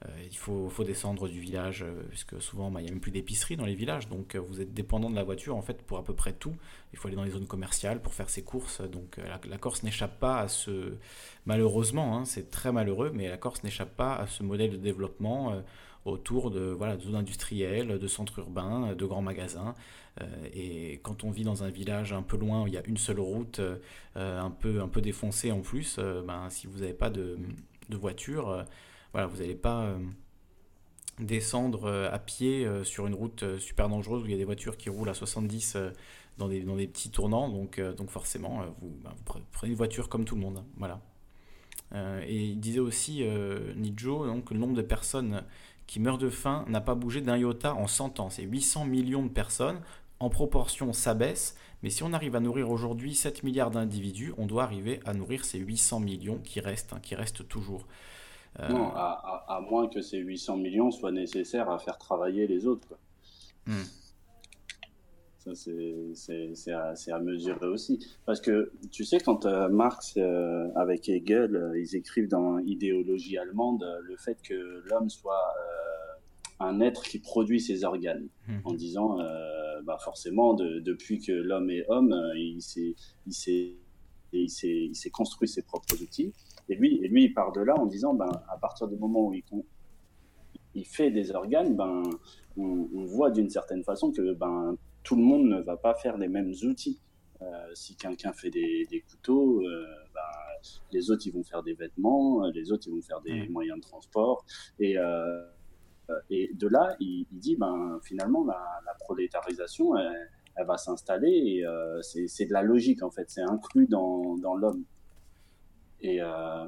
euh, 0.04 0.10
il 0.30 0.38
faut, 0.38 0.84
descendre 0.84 1.28
du 1.30 1.40
village, 1.40 1.84
euh, 1.84 2.04
puisque 2.10 2.42
souvent 2.42 2.70
bah, 2.70 2.82
il 2.82 2.84
n'y 2.84 2.90
a 2.90 2.92
même 2.92 3.00
plus 3.00 3.12
d'épicerie 3.12 3.56
dans 3.56 3.66
les 3.66 3.76
villages, 3.76 4.10
donc 4.10 4.36
euh, 4.36 4.40
vous 4.40 4.60
êtes 4.62 4.74
dépendant 4.74 5.10
de 5.10 5.16
la 5.16 5.24
voiture 5.24 5.56
en 5.56 5.62
fait 5.62 5.82
pour 5.82 5.98
à 5.98 6.04
peu 6.04 6.14
près 6.14 6.34
tout. 6.34 6.56
Il 6.92 7.00
faut 7.00 7.08
aller 7.08 7.16
dans 7.16 7.24
les 7.24 7.32
zones 7.32 7.48
commerciales 7.48 8.02
pour 8.02 8.14
faire 8.14 8.30
ses 8.30 8.44
courses, 8.44 8.82
donc 8.82 9.18
euh, 9.18 9.38
la, 9.50 9.58
Corse 9.58 9.84
n'échappe 9.84 10.20
pas 10.20 10.40
à 10.40 10.48
ce... 10.48 10.96
Malheureusement, 11.46 12.18
hein, 12.18 12.26
c'est 12.26 12.52
très 12.52 12.72
malheureux, 12.72 13.12
mais 13.14 13.30
la 13.30 13.38
Corse 13.38 13.64
n'échappe 13.64 13.96
pas 13.96 14.16
à 14.16 14.28
ce 14.28 14.44
modèle 14.44 14.72
de 14.72 14.78
développement 14.78 15.54
euh, 15.54 15.62
autour 16.06 16.52
de, 16.52 16.78
zones 17.02 17.16
industrielles, 17.16 17.98
de 18.00 18.08
centres 18.08 18.40
urbains, 18.40 18.90
euh, 18.90 18.96
de 18.96 19.06
grands 19.06 19.22
magasins. 19.22 19.76
Euh, 20.22 20.26
et 20.54 21.00
quand 21.04 21.24
on 21.24 21.32
vit 21.32 21.44
dans 21.44 21.64
un 21.64 21.70
village 21.70 22.14
un 22.14 22.22
peu 22.22 22.38
loin 22.38 22.64
où 22.64 22.68
il 22.68 22.74
y 22.74 22.78
a 22.78 22.86
une 22.86 22.98
seule 22.98 23.20
route, 23.20 23.60
euh, 23.60 23.78
un, 24.16 24.52
peu, 24.52 24.82
un 24.82 24.88
peu 24.88 25.02
défoncée 25.02 25.52
en 25.52 25.62
plus, 25.62 25.98
euh, 26.00 26.22
ben, 26.22 26.50
si 26.50 26.68
vous 26.68 26.80
n'avez 26.80 26.94
pas 26.94 27.10
de, 27.10 27.38
de 27.90 27.98
voiture, 27.98 28.66
voilà, 29.12 29.28
vous 29.28 29.38
n'allez 29.38 29.56
pas, 29.56 29.96
descendre 31.20 32.10
à 32.12 32.20
pied 32.20 32.68
sur 32.84 33.08
une 33.08 33.14
route 33.14 33.58
super 33.60 33.88
dangereuse 33.90 34.24
où 34.24 34.26
il 34.26 34.32
y 34.32 34.36
a 34.36 34.38
des 34.38 34.46
voitures 34.46 34.78
qui 34.78 34.90
roulent 34.90 35.10
à 35.10 35.14
70 35.14 35.76
euh, 35.76 35.90
dans 36.38 36.50
des, 36.50 36.62
dans 36.62 36.76
des 36.76 36.88
petits 36.88 37.10
tournants. 37.10 37.50
Donc, 37.50 37.80
donc 37.80 38.10
forcément, 38.10 38.66
vous, 38.82 38.94
ben, 39.04 39.14
prenez 39.52 39.72
une 39.72 39.78
voiture 39.78 40.10
comme 40.10 40.26
tout 40.26 40.36
le 40.36 40.42
monde. 40.42 40.58
hein, 40.58 40.66
Voilà. 40.78 41.02
Et 42.28 42.48
il 42.48 42.60
disait 42.60 42.80
aussi, 42.80 43.20
euh, 43.24 43.74
Nijo, 43.76 44.26
que 44.46 44.54
le 44.54 44.60
nombre 44.60 44.76
de 44.76 44.82
personnes 44.82 45.44
qui 45.88 46.00
meurent 46.00 46.18
de 46.18 46.30
faim 46.30 46.66
n'a 46.68 46.82
pas 46.82 46.96
bougé 46.96 47.22
d'un 47.22 47.38
iota 47.38 47.74
en 47.74 47.88
100 47.88 48.20
ans. 48.20 48.30
C'est 48.30 48.44
800 48.44 48.86
millions 48.86 49.24
de 49.24 49.30
personnes. 49.30 49.80
En 50.20 50.30
proportion, 50.30 50.94
ça 50.94 51.14
baisse. 51.14 51.56
Mais 51.84 51.90
si 51.90 52.04
on 52.04 52.14
arrive 52.14 52.36
à 52.36 52.40
nourrir 52.40 52.70
aujourd'hui 52.72 53.14
7 53.14 53.44
milliards 53.44 53.70
d'individus, 53.72 54.34
on 54.38 54.46
doit 54.48 54.64
arriver 54.64 55.00
à 55.06 55.14
nourrir 55.14 55.46
ces 55.46 55.60
800 55.60 56.00
millions 56.00 56.40
qui 56.44 56.60
restent, 56.60 56.94
hein, 56.94 57.00
qui 57.02 57.16
restent 57.16 57.48
toujours. 57.48 57.86
Euh, 58.60 58.70
Non, 58.70 58.88
à, 58.96 59.44
à- 59.48 59.56
à 59.58 59.60
moins 59.62 59.88
que 59.88 60.02
ces 60.02 60.18
800 60.18 60.58
millions 60.58 60.90
soient 60.90 61.12
nécessaires 61.12 61.70
à 61.70 61.78
faire 61.78 61.98
travailler 61.98 62.48
les 62.48 62.66
autres. 62.66 62.88
quoi. 62.88 62.98
Hmm. 63.68 63.84
Ça, 65.40 65.54
c'est- 65.54 66.72
à, 66.72 66.94
à 67.14 67.20
mesurer 67.20 67.68
aussi. 67.68 68.04
Parce 68.26 68.42
que, 68.42 68.72
tu 68.92 69.04
sais, 69.06 69.20
quand 69.20 69.46
euh, 69.46 69.70
Marx, 69.70 70.14
euh, 70.18 70.70
avec 70.76 71.08
Hegel, 71.08 71.72
ils 71.76 71.96
écrivent 71.96 72.30
dans 72.30 72.58
Idéologie 72.60 73.38
allemande 73.38 73.86
le 74.04 74.16
fait 74.18 74.38
que 74.42 74.82
l'homme 74.90 75.10
soit 75.10 75.54
un 76.60 76.80
être 76.80 77.04
qui 77.04 77.20
produit 77.20 77.60
ses 77.60 77.84
organes, 77.84 78.28
Mhm. 78.48 78.62
en 78.66 78.74
disant, 78.74 79.20
euh, 79.20 79.82
bah 79.84 79.98
forcément, 80.04 80.54
de- 80.54 80.80
depuis 80.80 81.20
que 81.20 81.32
l'homme 81.34 81.70
est 81.70 81.86
homme, 81.90 82.14
euh, 82.14 82.38
il 82.38 82.62
s'est 82.62 82.96
il 83.28 83.34
s'est- 83.34 83.76
il 84.34 84.50
s'est 84.50 84.86
il 84.92 84.96
s'est 84.96 85.10
construit 85.10 85.48
ses 85.48 85.62
propres 85.64 86.02
outils. 86.02 86.34
Et 86.70 86.76
lui, 86.76 87.00
et 87.04 87.08
lui, 87.08 87.26
il 87.26 87.34
part 87.34 87.52
de 87.52 87.62
là 87.62 87.76
en 87.78 87.86
disant, 87.86 88.14
ben, 88.14 88.30
à 88.50 88.58
partir 88.58 88.88
du 88.88 88.96
moment 88.96 89.28
où 89.28 89.34
il, 89.34 89.44
il 90.74 90.86
fait 90.86 91.12
des 91.12 91.32
organes, 91.32 91.76
ben, 91.76 92.04
on, 92.58 92.88
on 92.94 93.06
voit 93.06 93.32
d'une 93.32 93.50
certaine 93.50 93.84
façon 93.84 94.12
que 94.12 94.34
ben, 94.34 94.76
tout 95.04 95.16
le 95.16 95.22
monde 95.24 95.46
ne 95.48 95.60
va 95.62 95.78
pas 95.78 95.94
faire 95.96 96.18
les 96.18 96.28
mêmes 96.28 96.54
outils. 96.64 97.00
Euh, 97.42 97.46
si 97.74 97.96
quelqu'un 97.96 98.32
fait 98.34 98.50
des, 98.50 98.88
des 98.90 99.02
couteaux, 99.02 99.62
euh, 99.62 99.86
ben, 100.14 100.22
les 100.92 101.12
autres 101.12 101.28
ils 101.28 101.34
vont 101.34 101.44
faire 101.44 101.62
des 101.64 101.74
vêtements, 101.74 102.46
les 102.48 102.72
autres 102.72 102.88
ils 102.88 102.94
vont 102.94 103.02
faire 103.02 103.22
des 103.22 103.42
Mhm. 103.42 103.52
moyens 103.52 103.78
de 103.78 103.84
transport. 103.84 104.46
Et, 104.80 104.98
euh, 104.98 105.46
et 106.30 106.52
de 106.54 106.68
là, 106.68 106.96
il, 107.00 107.26
il 107.32 107.40
dit 107.40 107.56
ben, 107.56 108.00
finalement 108.04 108.46
la, 108.46 108.82
la 108.86 108.94
prolétarisation, 109.00 109.98
elle, 109.98 110.30
elle 110.56 110.66
va 110.66 110.78
s'installer 110.78 111.30
et 111.30 111.66
euh, 111.66 112.02
c'est 112.02 112.46
de 112.46 112.54
la 112.54 112.62
logique 112.62 113.04
en 113.04 113.12
fait, 113.12 113.30
c'est 113.30 113.42
inclus 113.42 113.88
dans, 113.88 114.38
dans 114.38 114.56
l'homme. 114.56 114.84
Et, 116.02 116.22
euh, 116.22 116.68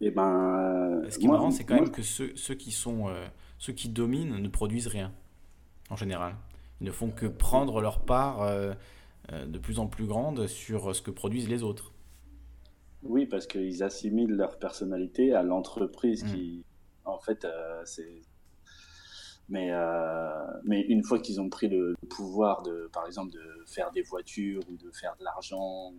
et 0.00 0.10
ben, 0.10 1.02
Ce 1.08 1.18
qui 1.18 1.26
est 1.26 1.28
marrant, 1.28 1.50
c'est 1.50 1.64
quand 1.64 1.74
moi, 1.76 1.84
même 1.84 1.92
que 1.92 2.02
ceux, 2.02 2.34
ceux 2.36 2.54
qui 2.54 2.72
sont, 2.72 3.08
euh, 3.08 3.26
ceux 3.58 3.72
qui 3.72 3.88
dominent 3.88 4.38
ne 4.38 4.48
produisent 4.48 4.88
rien, 4.88 5.12
en 5.90 5.96
général. 5.96 6.34
Ils 6.80 6.86
ne 6.86 6.92
font 6.92 7.10
que 7.10 7.26
prendre 7.26 7.80
leur 7.80 8.00
part 8.00 8.42
euh, 8.42 8.74
euh, 9.32 9.46
de 9.46 9.58
plus 9.58 9.78
en 9.78 9.86
plus 9.86 10.06
grande 10.06 10.46
sur 10.46 10.94
ce 10.94 11.00
que 11.00 11.10
produisent 11.10 11.48
les 11.48 11.62
autres. 11.62 11.92
Oui, 13.02 13.26
parce 13.26 13.46
qu'ils 13.46 13.82
assimilent 13.82 14.34
leur 14.34 14.58
personnalité 14.58 15.34
à 15.34 15.42
l'entreprise 15.42 16.24
Mm. 16.24 16.26
qui, 16.26 16.64
en 17.04 17.18
fait, 17.18 17.44
euh, 17.44 17.82
c'est. 17.84 18.22
Mais, 19.48 19.70
euh, 19.72 20.46
mais 20.64 20.80
une 20.80 21.04
fois 21.04 21.18
qu'ils 21.18 21.40
ont 21.40 21.50
pris 21.50 21.68
le, 21.68 21.94
pouvoir 22.08 22.62
de, 22.62 22.88
par 22.92 23.06
exemple, 23.06 23.30
de 23.32 23.64
faire 23.66 23.90
des 23.92 24.02
voitures 24.02 24.62
ou 24.70 24.76
de 24.76 24.90
faire 24.90 25.14
de 25.18 25.24
l'argent, 25.24 25.92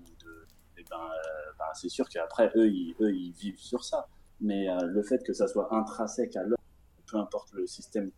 eh 0.77 0.83
ben, 0.89 0.97
euh, 0.97 1.51
ben, 1.59 1.65
c'est 1.75 1.89
sûr 1.89 2.09
qu'après 2.09 2.51
eux, 2.55 2.67
ils, 2.67 2.95
eux, 2.99 3.13
ils 3.13 3.31
vivent 3.33 3.59
sur 3.59 3.83
ça. 3.83 4.07
Mais 4.41 4.67
euh, 4.69 4.77
le 4.81 5.03
fait 5.03 5.23
que 5.23 5.33
ça 5.33 5.47
soit 5.47 5.73
intrinsèque 5.73 6.35
à 6.35 6.43
l'homme, 6.43 6.57
peu 7.07 7.17
importe 7.17 7.53
le 7.53 7.67
système 7.67 8.11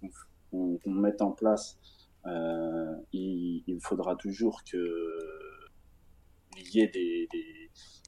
qu'on 0.51 0.79
mette 0.85 1.21
en 1.21 1.31
place, 1.31 1.77
il, 3.13 3.63
il 3.67 3.79
faudra 3.81 4.15
toujours 4.15 4.63
que 4.63 5.19
il 6.57 6.75
y 6.75 6.81
ait 6.81 6.87
des, 6.87 7.29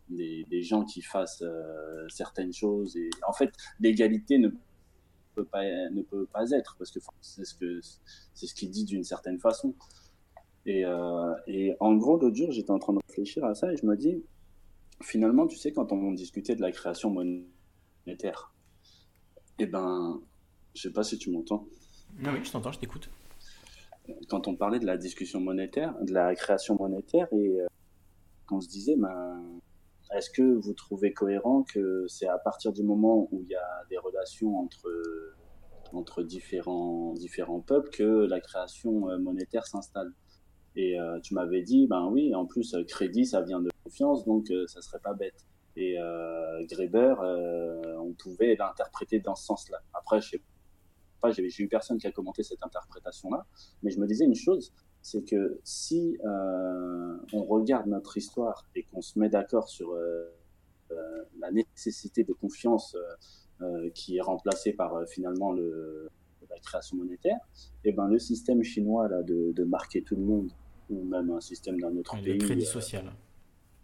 des, 0.09 0.43
des, 0.49 0.63
gens 0.63 0.83
qui 0.83 1.01
fassent 1.01 1.43
certaines 2.09 2.51
choses. 2.51 2.97
Et 2.97 3.09
en 3.27 3.33
fait, 3.33 3.51
l'égalité 3.79 4.37
ne 4.39 4.49
peut 4.49 4.57
pas 5.45 5.63
ne 5.63 6.01
peut 6.01 6.25
pas 6.25 6.49
être 6.51 6.75
parce 6.77 6.91
que 6.91 6.99
c'est 7.21 7.45
ce 7.45 7.55
que 7.55 7.79
c'est 8.33 8.47
ce 8.47 8.53
qu'il 8.53 8.69
dit 8.69 8.85
d'une 8.85 9.03
certaine 9.03 9.39
façon. 9.39 9.73
Et, 10.65 10.85
euh, 10.85 11.33
et 11.47 11.75
en 11.79 11.95
gros, 11.95 12.17
l'autre 12.17 12.35
jour, 12.35 12.51
j'étais 12.51 12.71
en 12.71 12.79
train 12.79 12.93
de 12.93 12.99
réfléchir 13.07 13.43
à 13.45 13.55
ça 13.55 13.71
et 13.71 13.77
je 13.77 13.85
me 13.85 13.95
dis, 13.95 14.23
finalement, 15.01 15.47
tu 15.47 15.57
sais, 15.57 15.71
quand 15.71 15.91
on 15.91 16.11
discutait 16.11 16.55
de 16.55 16.61
la 16.61 16.71
création 16.71 17.09
monétaire, 17.09 18.53
eh 19.57 19.65
ben, 19.65 20.21
je 20.75 20.83
sais 20.83 20.91
pas 20.93 21.03
si 21.03 21.17
tu 21.17 21.31
m'entends 21.31 21.65
Ah 22.23 22.31
oui, 22.33 22.39
je 22.43 22.51
t'entends, 22.51 22.71
je 22.71 22.79
t'écoute. 22.79 23.09
quand 24.27 24.47
on 24.47 24.55
parlait 24.55 24.79
de 24.79 24.85
la 24.85 24.97
discussion 24.97 25.39
monétaire, 25.39 25.95
de 26.01 26.13
la 26.13 26.35
création 26.35 26.75
monétaire, 26.75 27.27
et 27.31 27.61
euh, 27.61 27.67
qu'on 28.47 28.61
se 28.61 28.67
disait, 28.67 28.95
ben, 28.95 29.41
est-ce 30.15 30.29
que 30.29 30.41
vous 30.41 30.73
trouvez 30.73 31.13
cohérent 31.13 31.63
que 31.63 32.05
c'est 32.07 32.27
à 32.27 32.37
partir 32.37 32.73
du 32.73 32.83
moment 32.83 33.27
où 33.31 33.41
il 33.41 33.49
y 33.49 33.55
a 33.55 33.83
des 33.89 33.97
relations 33.97 34.57
entre, 34.57 34.89
entre 35.93 36.23
différents, 36.23 37.13
différents 37.13 37.61
peuples 37.61 37.89
que 37.89 38.25
la 38.25 38.39
création 38.39 39.09
euh, 39.09 39.17
monétaire 39.19 39.65
s'installe? 39.67 40.11
Et 40.75 40.99
euh, 40.99 41.19
tu 41.19 41.33
m'avais 41.33 41.61
dit, 41.61 41.87
ben 41.87 42.09
oui, 42.11 42.33
en 42.33 42.45
plus, 42.45 42.73
euh, 42.73 42.83
crédit, 42.83 43.25
ça 43.25 43.41
vient 43.41 43.59
de 43.59 43.69
confiance, 43.83 44.25
donc 44.25 44.49
euh, 44.49 44.65
ça 44.67 44.81
serait 44.81 44.99
pas 44.99 45.13
bête. 45.13 45.45
Et 45.75 45.99
euh, 45.99 46.65
Greber, 46.67 47.15
on 47.99 48.13
pouvait 48.13 48.55
l'interpréter 48.55 49.19
dans 49.19 49.35
ce 49.35 49.45
sens-là. 49.45 49.79
Après, 49.93 50.19
je 50.21 50.29
sais 50.29 50.41
pas, 51.21 51.31
j'ai 51.31 51.47
eu 51.59 51.67
personne 51.67 51.97
qui 51.97 52.07
a 52.07 52.11
commenté 52.11 52.43
cette 52.43 52.63
interprétation-là, 52.63 53.45
mais 53.83 53.91
je 53.91 53.99
me 53.99 54.07
disais 54.07 54.25
une 54.25 54.35
chose, 54.35 54.73
c'est 55.01 55.23
que 55.23 55.59
si 55.63 56.17
euh, 56.25 57.17
on 57.33 57.43
regarde 57.43 57.87
notre 57.87 58.17
histoire 58.17 58.65
et 58.75 58.83
qu'on 58.83 59.01
se 59.01 59.17
met 59.17 59.29
d'accord 59.29 59.69
sur 59.69 59.91
euh, 59.91 60.25
euh, 60.91 61.23
la 61.39 61.51
nécessité 61.51 62.23
de 62.23 62.33
confiance 62.33 62.95
qui 63.93 64.15
est 64.15 64.21
remplacée 64.21 64.71
par 64.71 65.05
finalement 65.09 65.51
le, 65.51 66.09
la 66.49 66.57
création 66.59 66.95
monétaire, 66.95 67.39
et 67.83 67.91
ben 67.91 68.07
le 68.07 68.17
système 68.17 68.63
chinois 68.63 69.09
là 69.09 69.21
de, 69.21 69.51
de 69.51 69.63
marquer 69.65 70.01
tout 70.01 70.15
le 70.15 70.21
monde 70.23 70.49
ou 70.89 71.03
même 71.03 71.29
un 71.29 71.41
système 71.41 71.77
d'un 71.77 71.93
autre 71.97 72.15
Ouais, 72.15 72.21
pays, 72.23 72.37
le 72.37 72.45
crédit 72.45 72.65
social. 72.65 73.11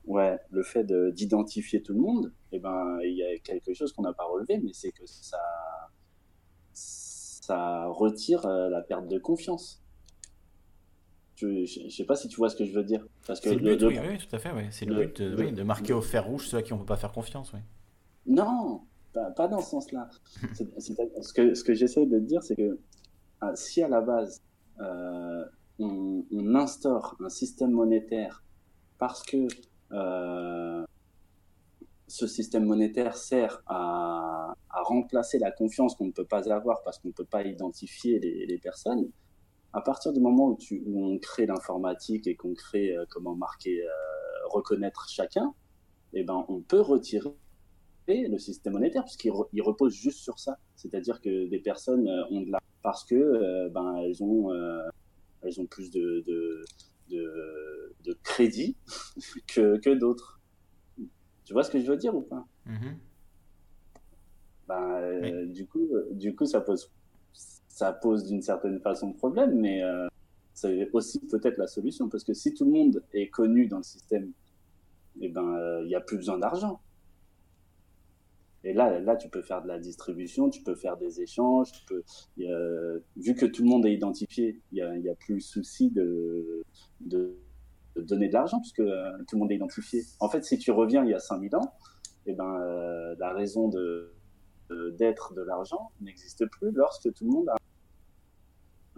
ouais, 0.06 0.40
le 0.50 0.64
fait 0.64 0.86
de- 0.86 1.10
d'identifier 1.10 1.82
tout 1.84 1.92
le 1.94 2.00
monde, 2.00 2.32
et 2.54 2.60
ben 2.60 3.00
il 3.04 3.18
y 3.18 3.24
a 3.24 3.38
quelque 3.40 3.74
chose 3.74 3.92
qu'on 3.92 4.04
n'a 4.04 4.14
pas 4.14 4.24
relevé, 4.24 4.60
mais 4.60 4.72
c'est 4.74 4.92
que 4.92 5.06
ça 5.06 5.40
ça 6.74 7.86
retire 7.88 8.48
la 8.48 8.82
perte 8.82 9.08
de 9.08 9.20
confiance. 9.20 9.82
Je, 11.36 11.66
je, 11.66 11.82
je 11.90 11.95
sais 11.95 12.06
pas 12.06 12.16
si 12.16 12.28
tu 12.30 12.38
vois 12.38 12.49
ce 12.49 12.56
que 12.56 12.66
je 12.66 12.72
veux 12.74 12.84
dire. 12.84 13.06
Parce 13.28 13.40
que 13.41 13.49
le 13.49 13.57
but, 13.57 13.82
le- 13.82 13.88
oui, 13.88 13.99
oui, 14.10 14.18
tout 14.18 14.34
à 14.36 14.40
fait. 14.40 14.52
C'est 14.72 14.86
le, 14.86 14.95
but 15.06 15.22
de, 15.22 15.36
oui, 15.36 15.52
de 15.52 15.64
marquer 15.64 15.94
au 15.94 16.02
fer 16.02 16.26
rouge 16.26 16.48
ceux 16.48 16.57
à 16.57 16.62
qui 16.62 16.72
on 16.74 16.78
ne 16.78 16.82
peut 16.82 16.88
pas 16.88 16.98
faire 16.98 17.12
confiance. 17.12 17.52
Oui. 17.53 17.60
Non, 18.26 18.82
pas, 19.14 19.32
pas 19.32 19.48
dans 19.48 19.60
ce 19.62 19.70
sens-là. 19.72 20.10
Ce 20.80 21.34
que, 21.34 21.53
ce 21.53 21.64
que 21.64 21.74
j'essaie 21.74 22.06
de 22.06 22.18
te 22.20 22.24
dire, 22.24 22.41
c'est 22.44 22.56
que 22.56 22.80
ah, 23.41 23.52
si 23.56 23.84
à 23.84 23.90
la 23.90 24.02
base, 24.02 24.41
euh, 24.80 25.45
on, 25.80 26.24
on 26.32 26.56
instaure 26.56 27.18
un 27.24 27.30
système 27.30 27.72
monétaire 27.72 28.44
parce 28.98 29.24
que 29.24 29.48
euh, 29.91 30.86
ce 32.07 32.28
système 32.28 32.66
monétaire 32.66 33.18
sert 33.18 33.62
à, 33.68 34.53
à 34.70 34.82
remplacer 34.84 35.40
la 35.40 35.52
confiance 35.52 35.95
qu'on 35.95 36.06
ne 36.07 36.12
peut 36.12 36.26
pas 36.26 36.49
avoir 36.52 36.82
parce 36.84 36.99
qu'on 36.99 37.10
ne 37.10 37.14
peut 37.14 37.26
pas 37.26 37.44
identifier 37.44 38.20
les, 38.20 38.45
les 38.45 38.57
personnes, 38.57 39.10
à 39.76 39.82
partir 39.82 40.14
du 40.14 40.22
moment 40.22 40.48
où, 40.52 40.56
tu, 40.58 40.82
où 40.86 41.06
on 41.06 41.20
crée 41.20 41.46
l'informatique 41.46 42.28
et 42.28 42.36
qu'on 42.36 42.54
crée 42.54 42.96
euh, 42.96 43.06
comment 43.10 43.36
marquer, 43.36 43.84
euh, 43.84 43.90
reconnaître 44.50 45.08
chacun, 45.10 45.54
eh 46.14 46.24
ben, 46.24 46.46
on 46.48 46.62
peut 46.62 46.80
retirer 46.80 47.36
le 48.08 48.38
système 48.38 48.74
monétaire 48.74 49.04
puisqu'il 49.04 49.32
re- 49.32 49.50
repose 49.62 49.94
juste 49.94 50.20
sur 50.20 50.40
ça. 50.40 50.58
C'est-à-dire 50.78 51.20
que 51.22 51.48
des 51.50 51.60
personnes 51.60 52.08
euh, 52.08 52.24
ont 52.32 52.42
de 52.42 52.52
la 52.52 52.60
parce 52.84 53.04
que 53.04 53.16
euh, 53.16 53.70
ben 53.70 53.96
elles 53.98 54.24
ont 54.24 54.52
elles 55.42 55.60
ont 55.60 55.66
plus 55.66 55.90
de 55.92 56.24
de, 56.28 56.64
de, 57.10 57.96
de 58.06 58.14
crédit 58.24 58.78
que, 59.48 59.78
que 59.78 59.90
d'autres. 59.90 60.40
Tu 61.46 61.54
vois 61.54 61.64
ce 61.64 61.72
que 61.72 61.80
je 61.82 61.86
veux 61.88 61.98
dire 61.98 62.16
ou 62.16 62.22
pas? 62.22 62.46
Mhm. 62.66 62.98
ben, 64.68 65.52
du 65.52 65.68
coup 65.68 65.90
du 66.12 66.36
coup 66.36 66.46
ça 66.46 66.62
pose 66.62 66.92
ça 67.76 67.92
pose 67.92 68.24
d'une 68.24 68.42
certaine 68.42 68.80
façon 68.80 69.12
problème 69.12 69.60
mais 69.60 69.84
euh, 69.84 70.08
c'est 70.54 70.90
aussi 70.94 71.20
peut-être 71.28 71.58
la 71.58 71.68
solution 71.68 72.08
parce 72.08 72.24
que 72.24 72.34
si 72.34 72.54
tout 72.54 72.64
le 72.64 72.72
monde 72.72 73.04
est 73.14 73.28
connu 73.30 73.68
dans 73.68 73.78
le 73.78 73.84
système 73.84 74.32
eh 75.20 75.28
ben 75.30 75.46
euh, 75.56 75.84
il 75.84 75.90
y 75.92 75.96
a 75.96 76.00
plus 76.00 76.16
besoin 76.18 76.38
d'argent 76.38 76.80
et 78.68 78.74
là, 78.74 79.00
là, 79.00 79.16
tu 79.16 79.30
peux 79.30 79.44
faire 79.44 79.62
de 79.62 79.68
la 79.68 79.78
distribution, 79.78 80.50
tu 80.50 80.64
peux 80.64 80.74
faire 80.74 80.98
des 80.98 81.22
échanges, 81.22 81.72
tu 81.72 81.86
peux, 81.86 82.04
vu 83.16 83.36
que 83.36 83.46
tout 83.46 83.62
le 83.62 83.70
monde 83.70 83.86
est 83.86 83.94
identifié, 83.94 84.60
il 84.72 85.02
n'y 85.04 85.08
a, 85.10 85.14
plus 85.14 85.40
souci 85.40 85.92
de, 85.92 86.64
de, 87.02 87.38
de 87.96 88.02
donner 88.02 88.28
de 88.28 88.34
l'argent 88.34 88.60
puisque 88.60 88.80
euh, 88.80 89.12
tout 89.28 89.36
le 89.36 89.42
monde 89.42 89.52
est 89.52 89.56
identifié. 89.58 90.02
En 90.20 90.30
fait, 90.30 90.44
si 90.44 90.58
tu 90.58 90.72
reviens 90.72 91.04
il 91.06 91.12
y 91.12 91.14
a 91.14 91.20
5000 91.20 91.56
ans, 91.56 91.76
eh 92.26 92.34
ben, 92.34 92.60
euh, 92.60 93.16
la 93.20 93.34
raison 93.34 93.70
de- 93.70 94.12
d'être 94.98 95.36
de 95.36 95.44
l'argent 95.44 95.92
n'existe 96.02 96.48
plus 96.48 96.72
lorsque 96.72 97.14
tout 97.14 97.24
le 97.26 97.30
monde 97.30 97.50
a. 97.50 97.56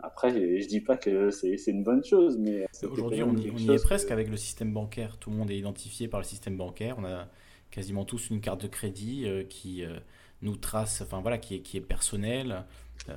Après, 0.03 0.31
je 0.61 0.67
dis 0.67 0.81
pas 0.81 0.95
que 0.97 1.31
c'est 1.31 1.55
une 1.67 1.83
bonne 1.83 2.03
chose, 2.03 2.37
mais 2.37 2.65
Aujourd'hui, 2.83 3.23
on 3.23 3.35
y, 3.35 3.49
on 3.51 3.73
est 3.73 3.83
presque 3.83 4.07
que- 4.09 4.13
avec 4.13 4.29
le 4.29 4.37
système 4.37 4.73
bancaire. 4.73 5.17
Tout 5.17 5.29
le 5.31 5.35
monde 5.37 5.49
est 5.51 5.57
identifié 5.57 6.07
par 6.07 6.19
le 6.19 6.25
système 6.25 6.57
bancaire. 6.57 6.95
On 6.99 7.05
a 7.05 7.27
quasiment 7.71 8.05
tous 8.05 8.29
une 8.29 8.39
carte 8.41 8.61
de 8.61 8.67
crédit 8.67 9.25
euh, 9.27 9.43
qui 9.43 9.83
euh, 9.83 9.99
nous 10.41 10.55
trace, 10.55 11.01
enfin 11.01 11.19
voilà, 11.21 11.37
qui 11.37 11.55
est, 11.55 11.59
qui 11.61 11.77
est 11.77 11.81
personnelle. 11.81 12.63
Euh, 13.09 13.15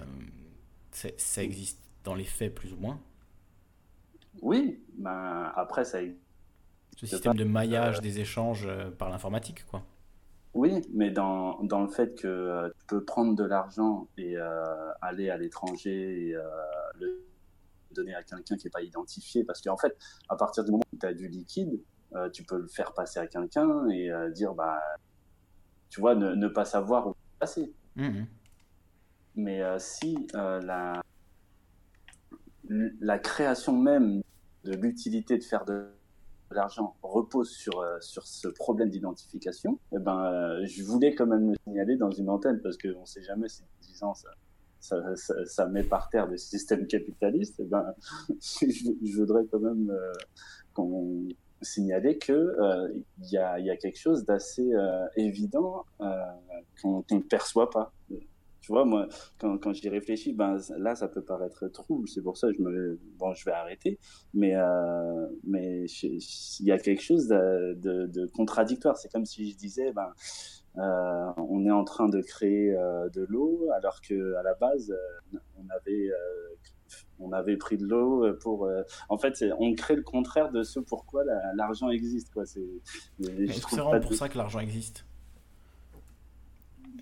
ça 0.93 1.43
existe 1.43 1.78
dans 2.05 2.15
les 2.15 2.24
faits 2.24 2.55
plus 2.55 2.73
ou 2.73 2.77
moins. 2.77 3.01
Oui, 4.43 4.81
ben 4.97 5.52
après 5.57 5.85
ça. 5.85 5.98
Ce 6.97 7.07
système 7.07 7.35
de 7.35 7.44
maillage 7.44 8.01
des 8.01 8.20
échanges 8.20 8.69
par 8.98 9.11
l'informatique, 9.11 9.65
quoi. 9.66 9.85
Oui, 10.52 10.82
mais 10.93 11.10
dans, 11.10 11.62
dans 11.62 11.82
le 11.82 11.89
fait 11.89 12.14
que 12.20 12.27
euh, 12.27 12.68
tu 12.81 12.86
peux 12.86 13.05
prendre 13.05 13.36
de 13.36 13.44
l'argent 13.44 14.09
et 14.16 14.36
euh, 14.36 14.93
aller 15.01 15.31
à 15.31 15.36
l'étranger 15.36 16.28
et 16.28 16.35
euh, 16.35 16.43
le 16.98 17.24
donner 17.93 18.14
à 18.14 18.22
quelqu'un 18.22 18.56
qui 18.56 18.66
n'est 18.66 18.70
pas 18.70 18.82
identifié, 18.82 19.44
parce 19.44 19.60
qu'en 19.60 19.77
fait, 19.77 19.97
à 20.28 20.36
partir 20.36 20.64
du 20.64 20.70
moment 20.70 20.85
où 20.93 20.97
tu 20.97 21.06
as 21.06 21.14
du 21.14 21.28
liquide, 21.28 21.81
euh, 22.14 22.28
tu 22.31 22.44
peux 22.44 22.59
le 22.59 22.68
faire 22.68 22.93
passer 22.94 23.20
à 23.20 23.27
quelqu'un 23.27 23.89
et 23.89 24.10
euh, 24.10 24.31
dire, 24.31 24.55
bah, 24.55 24.81
tu 25.89 26.01
vois, 26.01 26.14
ne, 26.14 26.35
ne 26.35 26.48
pas 26.48 26.64
savoir 26.64 27.09
où 27.09 27.14
passer. 27.39 27.72
Mhm. 27.97 28.27
Mais 29.36 29.62
euh, 29.62 29.78
si 29.78 30.27
euh, 30.35 30.60
la, 30.60 31.02
la 32.68 33.18
création 33.18 33.77
même 33.77 34.22
de 34.64 34.72
l'utilité 34.74 35.39
de 35.39 35.44
faire 35.44 35.64
de 35.64 35.90
l'argent 36.51 36.97
repose 37.02 37.51
sur, 37.51 37.81
euh, 37.81 37.98
sur 38.01 38.27
ce 38.27 38.48
problème 38.48 38.90
d'identification, 38.90 39.78
eh 39.93 39.98
ben, 39.98 40.24
euh, 40.24 40.66
je 40.66 40.82
voulais 40.82 41.14
quand 41.14 41.27
même 41.27 41.51
le 41.51 41.56
signaler 41.64 41.97
dans 41.97 42.10
une 42.10 42.28
antenne 42.28 42.60
parce 42.60 42.77
qu'on 42.77 43.01
ne 43.01 43.06
sait 43.06 43.22
jamais 43.22 43.48
si 43.48 43.62
en 43.62 43.86
disant 43.86 44.14
ça, 44.14 44.97
ça, 45.44 45.66
met 45.66 45.85
par 45.85 46.09
terre 46.09 46.27
le 46.27 46.36
système 46.36 46.86
capitaliste. 46.86 47.56
Eh 47.60 47.64
ben, 47.64 47.94
je, 48.40 49.16
voudrais 49.16 49.44
quand 49.47 49.60
même 49.60 49.90
euh, 49.90 50.12
qu'on 50.74 51.28
signaler 51.62 52.16
que 52.16 52.56
il 53.18 53.31
y, 53.31 53.36
a, 53.36 53.59
y 53.60 53.68
a 53.68 53.77
quelque 53.77 53.98
chose 53.98 54.24
d'assez 54.24 54.72
évident 55.14 55.85
qu'on 56.81 57.05
ne 57.10 57.20
perçoit 57.20 57.68
pas. 57.68 57.93
Tu 58.61 58.73
vois, 58.73 58.85
moi, 58.85 59.09
quand, 59.39 59.57
quand 59.59 59.73
j'y 59.73 59.89
réfléchis, 59.89 60.32
ben, 60.35 60.59
là, 60.77 60.95
ça 60.95 61.09
peut 61.09 61.23
paraître 61.23 61.66
trouble. 61.69 62.07
C'est 62.09 62.23
pour 62.23 62.37
ça 62.37 62.49
que 62.49 62.55
je 62.59 62.62
me, 62.62 62.99
bon, 63.19 63.32
je 63.32 63.45
vais 63.47 63.53
arrêter. 63.53 63.99
Mais, 64.35 64.55
euh, 64.55 65.27
mais 65.45 65.87
il 66.03 66.66
y 66.66 66.70
a 66.73 66.78
quelque 66.78 67.03
chose 67.03 67.27
de, 67.28 67.74
de, 67.74 68.07
de 68.07 68.27
contradictoire. 68.27 68.97
C'est 68.99 69.11
comme 69.11 69.24
si 69.24 69.51
je 69.51 69.57
disais, 69.57 69.93
ben, 69.93 70.12
euh, 70.78 71.32
on 71.39 71.65
est 71.65 71.70
en 71.70 71.85
train 71.85 72.09
de 72.09 72.20
créer 72.20 72.77
euh, 72.77 73.09
de 73.09 73.24
l'eau, 73.28 73.69
alors 73.74 74.01
que 74.03 74.35
à 74.35 74.43
la 74.43 74.55
base, 74.55 74.95
on 75.57 75.69
avait, 75.70 76.11
on 77.19 77.32
avait 77.32 77.57
pris 77.57 77.77
de 77.78 77.87
l'eau 77.87 78.31
pour. 78.41 78.66
euh, 78.66 78.82
en 79.09 79.16
fait, 79.19 79.43
on 79.59 79.74
crée 79.74 79.97
le 79.97 80.03
contraire 80.03 80.53
de 80.53 80.62
ce 80.62 80.81
pourquoi 80.81 81.24
la- 81.24 81.55
l'argent 81.55 81.89
existe. 81.91 82.31
Quoi. 82.32 82.45
C'est, 82.47 82.61
je 83.19 83.61
trouve 83.61 83.78
c'est 83.78 83.85
vraiment 83.85 84.01
pour 84.01 84.15
ça 84.15 84.28
que 84.28 84.37
l'argent 84.39 84.61
existe 84.61 85.07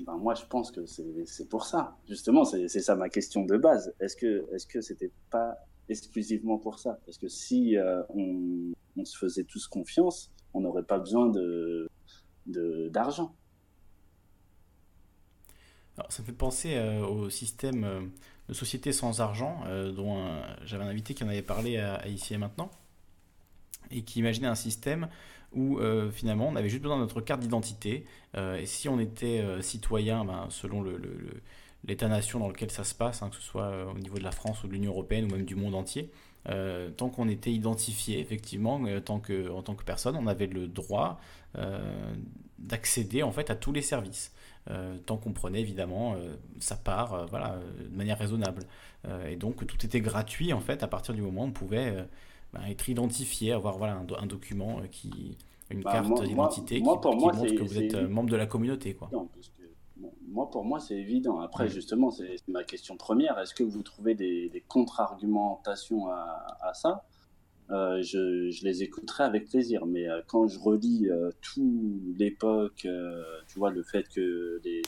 Ben, 0.06 0.16
moi, 0.16 0.34
je 0.34 0.44
pense 0.44 0.70
que 0.70 0.84
c'est 0.86 1.48
pour 1.48 1.64
ça. 1.64 1.96
Justement, 2.08 2.44
c'est 2.44 2.68
ça 2.68 2.94
ma 2.96 3.08
question 3.08 3.44
de 3.44 3.56
base. 3.56 3.94
Est-ce 4.00 4.16
que 4.16 4.46
est-ce 4.54 4.66
que 4.66 4.80
c'était 4.80 5.10
pas 5.30 5.56
exclusivement 5.88 6.58
pour 6.58 6.78
ça? 6.78 6.98
Parce 7.04 7.18
que 7.18 7.28
si 7.28 7.76
euh, 7.76 8.02
on, 8.10 9.04
se 9.04 9.16
faisait 9.16 9.44
tous 9.44 9.68
confiance, 9.68 10.30
on 10.54 10.60
n'aurait 10.60 10.82
pas 10.82 10.98
besoin 10.98 11.28
de 11.28 11.88
de- 12.46 12.88
d'argent. 12.88 13.34
Alors, 15.96 16.12
ça 16.12 16.22
me 16.22 16.26
fait 16.26 16.32
penser 16.32 16.74
euh, 16.76 17.04
au 17.06 17.28
système 17.30 17.84
euh, 17.84 18.00
de 18.48 18.54
société 18.54 18.92
sans 18.92 19.20
argent, 19.20 19.62
dont 19.94 20.24
j'avais 20.64 20.84
un 20.84 20.88
invité 20.88 21.12
qui 21.12 21.22
en 21.22 21.28
avait 21.28 21.42
parlé 21.42 21.76
à 21.76 22.08
Ici 22.08 22.32
et 22.32 22.38
Maintenant, 22.38 22.70
et 23.90 24.02
qui 24.02 24.20
imaginait 24.20 24.48
un 24.48 24.54
système 24.54 25.08
où 25.52 25.78
euh, 25.78 26.10
finalement 26.10 26.48
on 26.48 26.56
avait 26.56 26.68
juste 26.68 26.82
besoin 26.82 26.96
de 26.96 27.02
notre 27.02 27.20
carte 27.20 27.40
d'identité, 27.40 28.04
euh, 28.36 28.56
et 28.56 28.66
si 28.66 28.88
on 28.88 29.00
était 29.00 29.40
euh, 29.40 29.62
citoyen, 29.62 30.24
ben, 30.24 30.46
selon 30.50 30.84
l'état-nation 31.84 32.38
dans 32.38 32.48
lequel 32.48 32.70
ça 32.70 32.84
se 32.84 32.94
passe, 32.94 33.22
hein, 33.22 33.30
que 33.30 33.36
ce 33.36 33.42
soit 33.42 33.86
au 33.90 33.98
niveau 33.98 34.18
de 34.18 34.24
la 34.24 34.32
France 34.32 34.62
ou 34.64 34.68
de 34.68 34.72
l'Union 34.72 34.92
Européenne 34.92 35.24
ou 35.24 35.36
même 35.36 35.44
du 35.44 35.54
monde 35.54 35.74
entier, 35.74 36.10
tant 36.96 37.10
qu'on 37.10 37.28
était 37.28 37.52
identifié, 37.52 38.20
effectivement, 38.20 38.82
tant 39.04 39.20
que, 39.20 39.50
en 39.50 39.62
tant 39.62 39.74
que 39.74 39.84
personne, 39.84 40.16
on 40.16 40.26
avait 40.26 40.46
le 40.46 40.66
droit 40.66 41.20
d'accéder 42.58 43.22
en 43.22 43.32
fait 43.32 43.50
à 43.50 43.54
tous 43.54 43.72
les 43.72 43.82
services. 43.82 44.32
Tant 45.04 45.18
qu'on 45.18 45.32
prenait 45.32 45.60
évidemment 45.60 46.16
sa 46.58 46.76
part 46.76 47.26
voilà, 47.28 47.58
de 47.78 47.94
manière 47.94 48.18
raisonnable. 48.18 48.62
Et 49.28 49.36
donc 49.36 49.66
tout 49.66 49.84
était 49.84 50.00
gratuit 50.00 50.54
en 50.54 50.60
fait 50.60 50.82
à 50.82 50.88
partir 50.88 51.14
du 51.14 51.20
moment 51.20 51.42
où 51.42 51.48
on 51.48 51.52
pouvait 51.52 51.94
ben, 52.52 52.62
être 52.68 52.88
identifié, 52.88 53.52
avoir 53.52 53.78
voilà, 53.78 53.94
un, 53.96 54.04
do- 54.04 54.16
un 54.18 54.26
document 54.26 54.78
euh, 54.80 54.86
qui. 54.86 55.36
une 55.70 55.82
Bah, 55.82 55.92
carte 55.92 56.22
d'identité 56.24 56.80
moi, 56.80 56.94
qui, 56.96 57.00
pour 57.02 57.10
qui 57.12 57.18
moi, 57.24 57.32
montre 57.34 57.54
que 57.54 57.62
vous 57.62 57.78
êtes 57.78 57.94
euh, 57.94 57.98
évident. 57.98 58.14
membre 58.14 58.30
de 58.30 58.36
la 58.36 58.46
communauté. 58.46 58.94
Quoi. 58.94 59.08
Non, 59.12 59.26
parce 59.34 59.48
que, 59.48 59.62
bon, 59.96 60.12
moi, 60.28 60.50
pour 60.50 60.64
moi, 60.64 60.80
c'est 60.80 60.96
évident. 60.96 61.40
Après, 61.40 61.68
justement, 61.68 62.10
c'est 62.10 62.36
c'est 62.38 62.48
ma 62.48 62.64
question 62.64 62.96
première. 62.96 63.38
Est-ce 63.38 63.54
que 63.54 63.64
vous 63.64 63.82
trouvez 63.82 64.14
des, 64.14 64.48
des 64.48 64.60
contre-argumentations 64.62 66.08
à, 66.08 66.56
à 66.62 66.72
ça? 66.74 67.04
Euh, 67.70 68.00
je, 68.02 68.50
je 68.50 68.64
les 68.64 68.82
écouterai 68.82 69.24
avec 69.24 69.48
plaisir. 69.48 69.84
Mais 69.86 70.08
euh, 70.08 70.22
quand 70.26 70.48
je 70.48 70.58
relis 70.58 71.08
euh, 71.10 71.30
tout 71.42 72.00
l'époque, 72.18 72.86
euh, 72.86 73.22
tu 73.46 73.58
vois, 73.58 73.70
le 73.70 73.82
fait 73.82 74.08
que 74.08 74.58
les, 74.64 74.80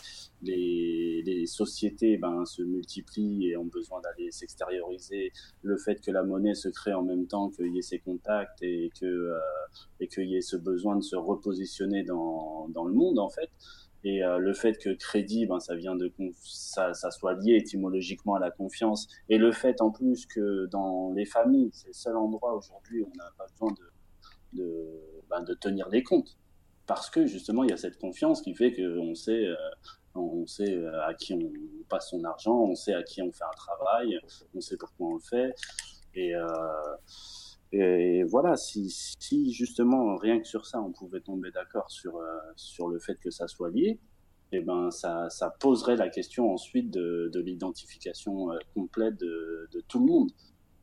les, 0.43 1.23
les 1.23 1.47
sociétés 1.47 2.17
ben, 2.17 2.45
se 2.47 2.63
multiplient 2.63 3.51
et 3.51 3.57
ont 3.59 3.67
besoin 3.67 4.01
d'aller 4.01 4.31
s'extérioriser, 4.31 5.33
le 5.63 5.77
fait 5.77 6.01
que 6.01 6.11
la 6.11 6.23
monnaie 6.23 6.55
se 6.55 6.69
crée 6.71 6.95
en 6.95 7.03
même 7.03 7.27
temps 7.27 7.51
qu'il 7.51 7.75
y 7.75 7.79
ait 7.79 7.83
ces 7.83 7.99
contacts 7.99 8.63
et 8.63 8.91
euh, 9.03 9.39
et 10.01 10.09
qu'il 10.09 10.31
y 10.31 10.37
ait 10.37 10.41
ce 10.41 10.57
besoin 10.57 10.97
de 10.97 11.03
se 11.03 11.17
repositionner 11.17 12.03
dans, 12.05 12.69
dans 12.71 12.85
le 12.85 12.95
monde, 12.95 13.19
en 13.19 13.29
fait. 13.29 13.51
Et 14.03 14.25
euh, 14.25 14.39
le 14.39 14.55
fait 14.55 14.79
que 14.79 14.91
crédit, 14.91 15.47
ben, 15.47 15.61
ça 15.61 15.75
vient 15.75 15.95
de 15.95 16.11
ça, 16.41 16.95
ça 16.95 17.11
soit 17.11 17.35
lié 17.35 17.57
étymologiquement 17.57 18.35
à 18.35 18.39
la 18.39 18.51
confiance. 18.51 19.07
Et 19.29 19.37
le 19.37 19.53
fait 19.53 19.81
en 19.83 19.91
plus 19.91 20.27
que 20.27 20.67
dans 20.67 21.13
les 21.13 21.27
familles, 21.27 21.71
c'est 21.73 21.89
le 21.89 21.93
seul 21.93 22.17
endroit 22.17 22.55
aujourd'hui 22.55 23.03
où 23.03 23.11
on 23.13 23.17
n'a 23.17 23.31
pas 23.37 23.47
besoin 23.47 23.73
de, 23.73 24.63
de, 24.63 25.01
ben, 25.29 25.43
de 25.43 25.55
tenir 25.55 25.89
les 25.91 26.03
comptes. 26.03 26.39
Parce 26.87 27.11
que 27.11 27.27
justement, 27.27 27.63
il 27.63 27.71
y 27.71 27.73
a 27.73 27.77
cette 27.77 27.99
confiance 27.99 28.43
qui 28.43 28.55
fait 28.55 28.75
qu'on 28.75 29.15
sait, 29.15 29.47
euh, 29.47 29.57
on 30.15 30.47
sait 30.47 30.75
euh, 30.75 31.07
à 31.07 31.15
qui 31.15 31.35
on 31.35 31.53
passe 31.89 32.11
son 32.11 32.25
argent, 32.25 32.57
on 32.57 32.75
sait 32.75 32.95
à 32.95 33.03
qui 33.03 33.23
on 33.23 33.31
fait 33.31 33.45
un 33.45 33.57
travail, 33.57 34.19
on 34.55 34.61
sait 34.61 34.77
pourquoi 34.77 35.09
on 35.09 35.15
le 35.15 35.21
fait. 35.21 35.55
Et, 36.15 36.35
euh, 36.35 36.47
et 37.73 38.25
voilà, 38.25 38.57
si, 38.57 38.91
si 38.91 39.53
justement, 39.53 40.17
rien 40.17 40.41
que 40.41 40.47
sur 40.47 40.67
ça, 40.67 40.81
on 40.81 40.93
pouvait 40.93 41.21
tomber 41.21 41.51
d'accord 41.53 41.91
sur, 41.91 42.17
euh, 42.17 42.25
sur 42.57 42.89
le 42.89 42.99
fait 42.99 43.17
que 43.17 43.31
ça 43.31 43.47
soit 43.47 43.71
lié, 43.71 44.01
eh 44.53 44.61
ben, 44.61 44.91
ça, 44.91 45.31
ça 45.31 45.51
poserait 45.61 45.97
la 45.97 46.09
question 46.09 46.53
ensuite 46.53 46.91
de, 46.91 47.31
de 47.33 47.41
l'identification 47.41 48.53
euh, 48.53 48.59
complète 48.75 49.17
de, 49.19 49.69
de 49.73 49.81
tout 49.83 50.01
le 50.01 50.07
monde. 50.07 50.31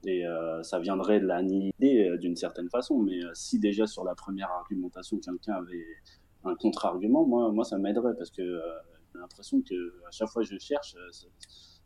Et 0.06 0.26
euh, 0.26 0.64
ça 0.64 0.80
viendrait 0.80 1.20
de 1.20 1.26
la 1.26 1.42
nihiler 1.42 2.10
euh, 2.10 2.18
d'une 2.18 2.36
certaine 2.36 2.70
façon. 2.70 3.00
Mais 3.00 3.24
euh, 3.24 3.32
si 3.34 3.60
déjà 3.60 3.88
sur 3.88 4.04
la 4.04 4.16
première 4.16 4.50
argumentation, 4.52 5.18
quelqu'un 5.18 5.56
avait 5.56 5.86
un 6.46 6.56
contre-argument, 6.56 7.26
moi, 7.26 7.52
moi 7.52 7.66
ça 7.66 7.78
m'aiderait 7.78 8.16
parce 8.16 8.32
que 8.32 8.62
j'ai 9.14 9.20
l'impression 9.20 9.62
que 9.62 9.76
à 10.08 10.12
chaque 10.12 10.30
fois 10.30 10.44
que 10.44 10.50
je 10.50 10.58
cherche, 10.60 10.96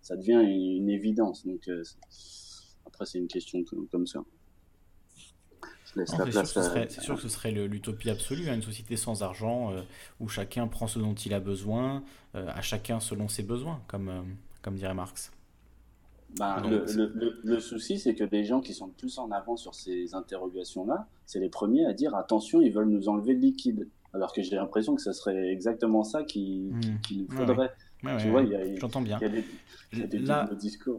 ça, 0.01 0.15
devient 0.15 0.43
une 0.43 0.89
évidence. 0.89 1.45
Donc 1.47 1.67
après, 2.85 3.05
c'est 3.05 3.17
une 3.17 3.27
question 3.27 3.63
comme 3.91 4.05
ça. 4.05 4.23
Je 5.15 5.31
laisse 5.31 5.55
Non, 5.55 5.69
la 5.69 5.80
C'est 5.95 6.05
sûr, 6.07 6.23
que 6.25 6.31
ce 6.31 6.59
à- 6.59 6.63
serait- 6.63 6.87
c'est 6.89 7.01
sûr 7.01 7.15
que 7.15 7.21
ce 7.21 7.29
serait 7.29 7.51
le- 7.51 7.67
l'utopie 7.67 8.09
absolue, 8.09 8.49
hein, 8.49 8.55
une 8.55 8.61
société 8.61 8.95
sans 8.95 9.23
argent 9.23 9.71
euh, 9.73 9.81
où 10.19 10.27
chacun 10.29 10.67
prend 10.67 10.87
ce 10.87 10.99
dont 10.99 11.13
il 11.13 11.33
a 11.33 11.39
besoin, 11.39 12.03
euh, 12.35 12.47
à 12.53 12.61
chacun 12.61 12.99
selon 12.99 13.27
ses 13.27 13.43
besoins, 13.43 13.81
comme, 13.87 14.09
euh, 14.09 14.21
comme 14.61 14.75
dirait 14.75 14.93
Marx. 14.93 15.31
Donc, 16.37 16.69
le, 16.69 17.39
le, 17.43 17.59
souci, 17.59 17.99
c'est 17.99 18.15
que 18.15 18.23
les 18.23 18.45
gens 18.45 18.61
qui 18.61 18.73
sont 18.73 18.85
le 18.85 18.93
plus 18.93 19.17
en 19.17 19.31
avant 19.31 19.57
sur 19.57 19.75
ces 19.75 20.15
interrogations-là, 20.15 21.07
c'est 21.25 21.39
les 21.39 21.49
premiers 21.49 21.85
à 21.85 21.91
dire 21.93 22.15
attention, 22.15 22.61
ils 22.61 22.71
veulent 22.71 22.87
nous 22.87 23.09
enlever 23.09 23.33
le 23.33 23.39
liquide. 23.39 23.87
Alors 24.13 24.31
que 24.33 24.41
j'ai 24.41 24.55
l'impression 24.55 24.95
que 24.95 25.01
ce 25.01 25.11
serait 25.13 25.49
exactement 25.49 26.03
ça 26.03 26.23
qu'il 26.23 26.69
Hmm. 26.73 26.99
qu'il 27.03 27.23
nous 27.23 27.31
faudrait. 27.35 27.57
Ouais, 27.67 27.71
tu 28.17 28.29
ouais, 28.29 28.29
vois, 28.29 28.43
J'entends 28.79 29.01
bien. 29.01 29.19
y 29.21 29.25
a 29.25 29.29
des, 29.29 29.45
il 29.93 29.99
y 29.99 30.03
a 30.03 30.07
des 30.07 30.19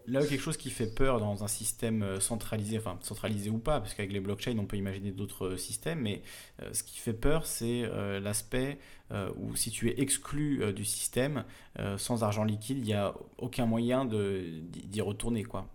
Là, 0.09 0.27
quelque 0.27 0.41
chose 0.41 0.57
qui 0.57 0.71
fait 0.71 0.89
peur 0.93 1.21
dans 1.21 1.45
un 1.45 1.49
système 1.49 2.03
euh, 2.03 2.19
centralisé, 2.21 2.77
enfin 2.77 2.99
centralisé 3.03 3.51
ou 3.51 3.59
pas, 3.59 3.81
parce 3.81 3.95
qu'avec 3.95 4.13
les 4.13 4.19
blockchains 4.21 4.59
on 4.59 4.67
peut 4.67 4.77
imaginer 4.77 5.13
d'autres 5.13 5.47
euh, 5.51 5.57
systèmes, 5.57 6.01
mais 6.01 6.23
euh, 6.61 6.73
ce 6.73 6.83
qui 6.83 6.99
fait 6.99 7.13
peur 7.13 7.47
c'est 7.47 7.85
euh, 7.85 8.19
l'aspect 8.19 8.79
euh, 9.13 9.31
où 9.37 9.55
si 9.55 9.71
tu 9.71 9.89
es 9.91 10.01
exclu 10.01 10.73
du 10.73 10.85
système, 10.85 11.45
sans 11.99 12.23
argent 12.25 12.45
liquide, 12.45 12.79
il 12.79 12.85
n'y 12.85 12.95
a 12.95 13.15
aucun 13.39 13.67
moyen 13.67 14.05
d'y 14.07 15.01
retourner. 15.01 15.45
quoi. 15.45 15.69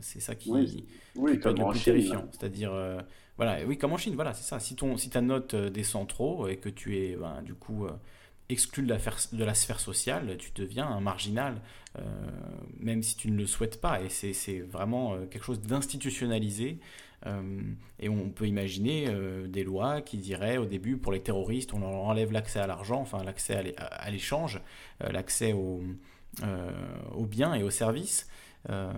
C'est 0.00 0.20
ça 0.20 0.34
qui, 0.34 0.50
Oui, 0.50 0.66
qui 0.66 0.84
Oui, 1.14 1.32
peut 1.38 1.50
être 1.50 1.56
comme 1.56 1.58
le 1.58 1.66
plus 1.66 1.82
terrifiant. 1.82 2.28
C'est-à-dire, 2.32 2.72
euh, 2.72 3.00
voilà, 3.36 3.64
oui, 3.66 3.78
comme 3.78 3.92
en 3.92 3.96
Chine, 3.96 4.14
voilà, 4.14 4.34
c'est 4.34 4.42
ça. 4.42 4.58
Si, 4.60 4.74
ton, 4.76 4.96
si 4.96 5.08
ta 5.10 5.20
note 5.20 5.54
descend 5.54 6.08
trop 6.08 6.48
et 6.48 6.56
que 6.56 6.68
tu 6.68 6.96
es 6.98 7.16
ben, 7.16 7.42
du 7.42 7.54
coup 7.54 7.86
exclu 8.50 8.84
de 8.84 9.44
la, 9.44 9.54
sphère 9.54 9.80
sociale, 9.80 10.36
tu 10.38 10.50
deviens 10.54 10.86
un 10.86 11.00
marginal, 11.00 11.60
euh, 11.98 12.02
même 12.78 13.02
si 13.02 13.16
tu 13.16 13.30
ne 13.30 13.36
le 13.36 13.46
souhaites 13.46 13.80
pas. 13.80 14.00
Et 14.02 14.08
c'est 14.08 14.60
vraiment 14.60 15.14
euh, 15.14 15.26
quelque 15.26 15.44
chose 15.44 15.60
d'institutionnalisé. 15.60 16.78
Euh, 17.26 17.60
et 17.98 18.08
on 18.08 18.30
peut 18.30 18.46
imaginer 18.46 19.06
des 19.46 19.62
lois 19.62 20.00
qui 20.00 20.16
diraient 20.16 20.56
au 20.56 20.64
début 20.64 20.96
pour 20.96 21.12
les 21.12 21.20
terroristes, 21.20 21.74
on 21.74 21.80
leur 21.80 21.90
enlève 21.90 22.32
l'accès 22.32 22.60
à 22.60 22.66
l'argent, 22.66 23.00
enfin 23.00 23.22
l'accès 23.22 23.56
à 23.56 23.62
l'é- 23.62 23.74
à 23.76 24.10
l'échange, 24.10 24.60
l'accès 25.00 25.52
aux 25.52 25.82
biens 27.26 27.54
et 27.54 27.62
aux 27.62 27.70
services. 27.70 28.29
Euh, 28.68 28.92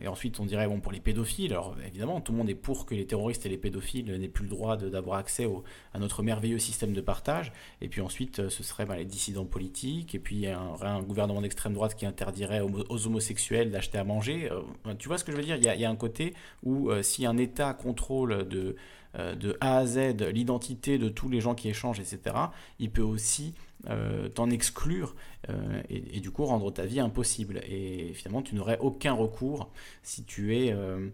et 0.00 0.08
ensuite, 0.08 0.38
on 0.38 0.46
dirait, 0.46 0.68
bon, 0.68 0.80
pour 0.80 0.92
les 0.92 1.00
pédophiles, 1.00 1.52
alors 1.52 1.74
évidemment, 1.84 2.20
tout 2.20 2.32
le 2.32 2.38
monde 2.38 2.50
est 2.50 2.54
pour 2.54 2.86
que 2.86 2.94
les 2.94 3.06
terroristes 3.06 3.44
et 3.46 3.48
les 3.48 3.58
pédophiles 3.58 4.06
n'aient 4.16 4.28
plus 4.28 4.44
le 4.44 4.50
droit 4.50 4.76
d'avoir 4.76 5.18
accès 5.18 5.48
à 5.92 5.98
notre 5.98 6.22
merveilleux 6.22 6.58
système 6.58 6.92
de 6.92 7.00
partage. 7.00 7.52
Et 7.80 7.88
puis 7.88 8.00
ensuite, 8.00 8.38
euh, 8.38 8.48
ce 8.48 8.62
serait 8.62 8.86
bah, 8.86 8.96
les 8.96 9.04
dissidents 9.04 9.44
politiques, 9.44 10.14
et 10.14 10.18
puis 10.18 10.46
un, 10.46 10.74
un 10.80 11.02
gouvernement 11.02 11.40
d'extrême 11.40 11.74
droite 11.74 11.94
qui 11.94 12.06
interdirait 12.06 12.60
aux, 12.60 13.06
homosexuels 13.06 13.70
d'acheter 13.70 13.98
à 13.98 14.04
manger. 14.04 14.50
Euh, 14.50 14.94
tu 14.98 15.08
vois 15.08 15.18
ce 15.18 15.24
que 15.24 15.32
je 15.32 15.36
veux 15.36 15.42
dire? 15.42 15.56
Il 15.56 15.64
y, 15.64 15.84
a, 15.84 15.90
un 15.90 15.96
côté 15.96 16.34
où 16.62 16.90
si 17.02 17.26
un 17.26 17.36
État 17.38 17.72
contrôle 17.72 18.46
de 18.46 18.76
A 19.60 19.78
à 19.78 19.86
Z 19.86 20.16
l'identité 20.32 20.98
de 20.98 21.08
tous 21.08 21.28
les 21.28 21.40
gens 21.40 21.54
qui 21.54 21.68
échangent, 21.68 22.00
etc., 22.00 22.36
il 22.78 22.90
peut 22.90 23.02
aussi 23.02 23.54
euh, 23.88 24.28
t'en 24.28 24.50
exclure 24.50 25.14
euh, 25.48 25.80
et, 25.88 26.16
et 26.16 26.20
du 26.20 26.30
coup 26.30 26.44
rendre 26.44 26.70
ta 26.72 26.84
vie 26.84 27.00
impossible. 27.00 27.60
Et 27.68 28.12
finalement, 28.14 28.42
tu 28.42 28.54
n'aurais 28.54 28.78
aucun 28.80 29.12
recours 29.12 29.70
si 30.02 30.24
tu 30.24 30.56
es 30.56 30.72
euh, 30.72 31.10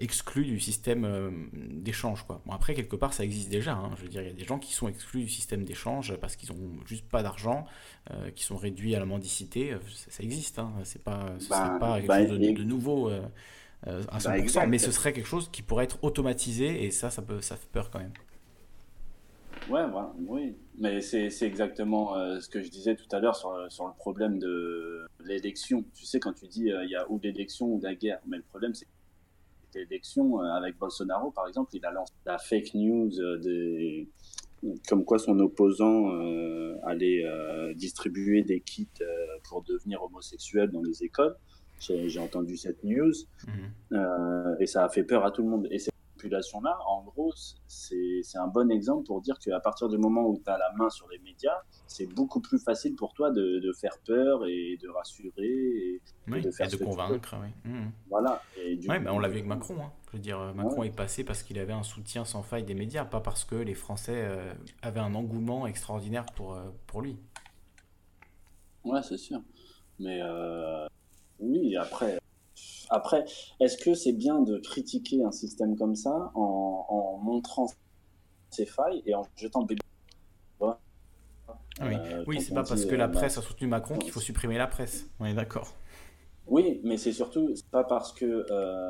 exclu 0.00 0.44
du 0.44 0.60
système 0.60 1.48
d'échange. 1.52 2.24
Quoi. 2.26 2.42
Bon, 2.46 2.52
après, 2.52 2.74
quelque 2.74 2.96
part, 2.96 3.12
ça 3.12 3.24
existe 3.24 3.48
déjà. 3.48 3.74
hein. 3.74 3.90
Je 3.96 4.02
veux 4.02 4.08
dire, 4.08 4.22
il 4.22 4.28
y 4.28 4.30
a 4.30 4.34
des 4.34 4.44
gens 4.44 4.58
qui 4.58 4.72
sont 4.72 4.88
exclus 4.88 5.22
du 5.22 5.28
système 5.28 5.64
d'échange 5.64 6.16
parce 6.16 6.36
qu'ils 6.36 6.50
n'ont 6.54 6.84
juste 6.86 7.08
pas 7.08 7.22
d'argent, 7.22 7.66
qui 8.34 8.44
sont 8.44 8.56
réduits 8.56 8.94
à 8.94 8.98
la 9.00 9.06
mendicité. 9.06 9.76
Ça, 9.94 10.10
ça 10.10 10.22
existe. 10.22 10.58
Hein. 10.58 10.72
C'est 10.84 11.02
pas, 11.02 11.34
ce 11.38 11.48
Bah, 11.48 11.56
serait 11.56 11.78
pas 11.78 12.00
quelque 12.00 12.06
bah, 12.06 12.26
chose 12.26 12.38
de, 12.38 12.64
nouveau. 12.64 13.10
à 13.86 14.20
100%, 14.20 14.34
exact. 14.42 14.66
mais 14.66 14.78
ce 14.78 14.90
serait 14.92 15.12
quelque 15.12 15.26
chose 15.26 15.50
qui 15.52 15.62
pourrait 15.62 15.84
être 15.84 15.98
automatisé 16.02 16.84
et 16.84 16.90
ça, 16.90 17.10
ça, 17.10 17.22
peut, 17.22 17.40
ça 17.40 17.56
fait 17.56 17.68
peur 17.70 17.90
quand 17.90 18.00
même. 18.00 18.12
Ouais, 19.70 19.86
voilà, 19.86 20.14
oui. 20.26 20.56
Mais 20.78 21.00
c'est 21.00 21.28
exactement 21.42 22.16
euh, 22.16 22.40
ce 22.40 22.48
que 22.48 22.62
je 22.62 22.70
disais 22.70 22.96
tout 22.96 23.08
à 23.12 23.20
l'heure 23.20 23.36
sur, 23.36 23.54
sur 23.70 23.86
le 23.86 23.92
problème 23.94 24.38
de 24.38 25.04
l'élection. 25.24 25.84
Tu 25.94 26.06
sais, 26.06 26.20
quand 26.20 26.32
tu 26.32 26.46
dis 26.46 26.70
euh, 26.72 26.84
il 26.84 26.90
y 26.90 26.96
a 26.96 27.10
ou 27.10 27.18
l'élection 27.22 27.66
ou 27.66 27.80
la 27.82 27.94
guerre, 27.94 28.20
mais 28.26 28.36
le 28.38 28.42
problème 28.44 28.74
c'est 28.74 28.86
que 28.86 29.78
l'élection, 29.78 30.40
euh, 30.42 30.46
avec 30.52 30.78
Bolsonaro 30.78 31.30
par 31.32 31.46
exemple, 31.48 31.70
il 31.74 31.84
a 31.84 31.90
lancé 31.90 32.12
la 32.24 32.38
fake 32.38 32.74
news 32.74 33.10
euh, 33.20 33.36
des... 33.38 34.08
comme 34.88 35.04
quoi 35.04 35.18
son 35.18 35.38
opposant 35.40 36.14
euh, 36.14 36.76
allait 36.84 37.24
euh, 37.24 37.74
distribuer 37.74 38.42
des 38.42 38.60
kits 38.60 38.88
euh, 39.02 39.04
pour 39.48 39.62
devenir 39.62 40.02
homosexuel 40.02 40.70
dans 40.70 40.82
les 40.82 41.02
écoles. 41.04 41.36
J'ai 41.80 42.18
entendu 42.18 42.56
cette 42.56 42.82
news 42.82 43.12
Mhm. 43.46 43.98
euh, 43.98 44.56
et 44.60 44.66
ça 44.66 44.84
a 44.84 44.88
fait 44.88 45.04
peur 45.04 45.24
à 45.24 45.30
tout 45.30 45.42
le 45.42 45.48
monde. 45.48 45.68
Et 45.70 45.78
population-là, 46.18 46.76
en 46.86 47.04
gros, 47.04 47.32
c'est 47.68 48.22
un 48.38 48.48
bon 48.48 48.70
exemple 48.70 49.06
pour 49.06 49.20
dire 49.20 49.38
qu'à 49.38 49.60
partir 49.60 49.88
du 49.88 49.98
moment 49.98 50.26
où 50.26 50.40
tu 50.44 50.50
as 50.50 50.58
la 50.58 50.72
main 50.76 50.90
sur 50.90 51.08
les 51.08 51.18
médias, 51.20 51.62
c'est 51.86 52.06
beaucoup 52.06 52.40
plus 52.40 52.58
facile 52.58 52.96
pour 52.96 53.14
toi 53.14 53.30
de, 53.30 53.60
de 53.60 53.72
faire 53.72 53.96
peur 54.04 54.44
et 54.46 54.76
de 54.82 54.88
rassurer. 54.88 55.30
Et, 55.46 56.02
Oui, 56.28 56.42
de 56.42 56.50
faire 56.50 56.72
et 56.72 56.78
convaincre. 56.78 57.36
Oui. 57.40 57.70
Mhm. 57.70 57.90
voilà. 58.10 58.42
Et 58.56 58.76
du 58.76 58.88
Ouais, 58.88 58.98
coup, 58.98 59.04
bah, 59.04 59.10
on 59.14 59.18
l'a 59.20 59.28
vu 59.28 59.34
avec 59.36 59.46
Macron. 59.46 59.76
hein. 59.80 59.92
Je 60.08 60.16
veux 60.16 60.22
dire, 60.22 60.40
euh, 60.40 60.52
Macron 60.52 60.80
Ouais. 60.80 60.88
est 60.88 60.96
passé 60.96 61.22
parce 61.22 61.42
qu'il 61.42 61.58
avait 61.58 61.72
un 61.72 61.82
soutien 61.84 62.24
sans 62.24 62.42
faille 62.42 62.64
des 62.64 62.74
médias, 62.74 63.04
pas 63.04 63.20
parce 63.20 63.44
que 63.44 63.54
les 63.54 63.74
Français 63.74 64.16
euh, 64.16 64.52
avaient 64.82 65.00
un 65.00 65.14
engouement 65.14 65.66
extraordinaire 65.66 66.26
pour, 66.34 66.54
euh, 66.54 66.64
pour 66.86 67.00
lui. 67.02 67.16
Ouais, 68.84 69.02
c'est 69.02 69.18
sûr. 69.18 69.40
Mais 70.00 70.20
euh, 70.22 70.86
oui, 71.40 71.76
après, 71.76 72.18
après 72.90 73.24
est-ce 73.60 73.76
que 73.78 73.94
c'est 73.94 74.12
bien 74.12 74.40
de 74.42 74.58
critiquer 74.58 75.22
un 75.24 75.32
système 75.32 75.76
comme 75.76 75.94
ça 75.94 76.30
en, 76.34 76.86
en 76.88 77.18
montrant 77.18 77.66
ses 78.50 78.66
failles 78.66 79.02
et 79.06 79.14
en 79.14 79.26
jetant 79.36 79.60
le 79.60 79.66
bébé 79.66 79.80
Ah 80.60 80.76
oui, 81.82 81.94
Euh, 81.94 82.24
oui 82.26 82.40
c'est 82.40 82.54
pas 82.54 82.64
parce 82.64 82.84
que 82.84 82.94
euh, 82.94 82.98
la 82.98 83.08
presse 83.08 83.38
a 83.38 83.42
soutenu 83.42 83.68
Macron 83.68 83.98
qu'il 83.98 84.10
faut 84.10 84.20
supprimer 84.20 84.58
la 84.58 84.66
presse. 84.66 85.06
On 85.20 85.26
est 85.26 85.34
d'accord. 85.34 85.74
Oui, 86.46 86.80
mais 86.82 86.96
c'est 86.96 87.12
surtout 87.12 87.52
pas 87.70 87.84
parce 87.84 88.12
que 88.12 88.46
euh, 88.50 88.88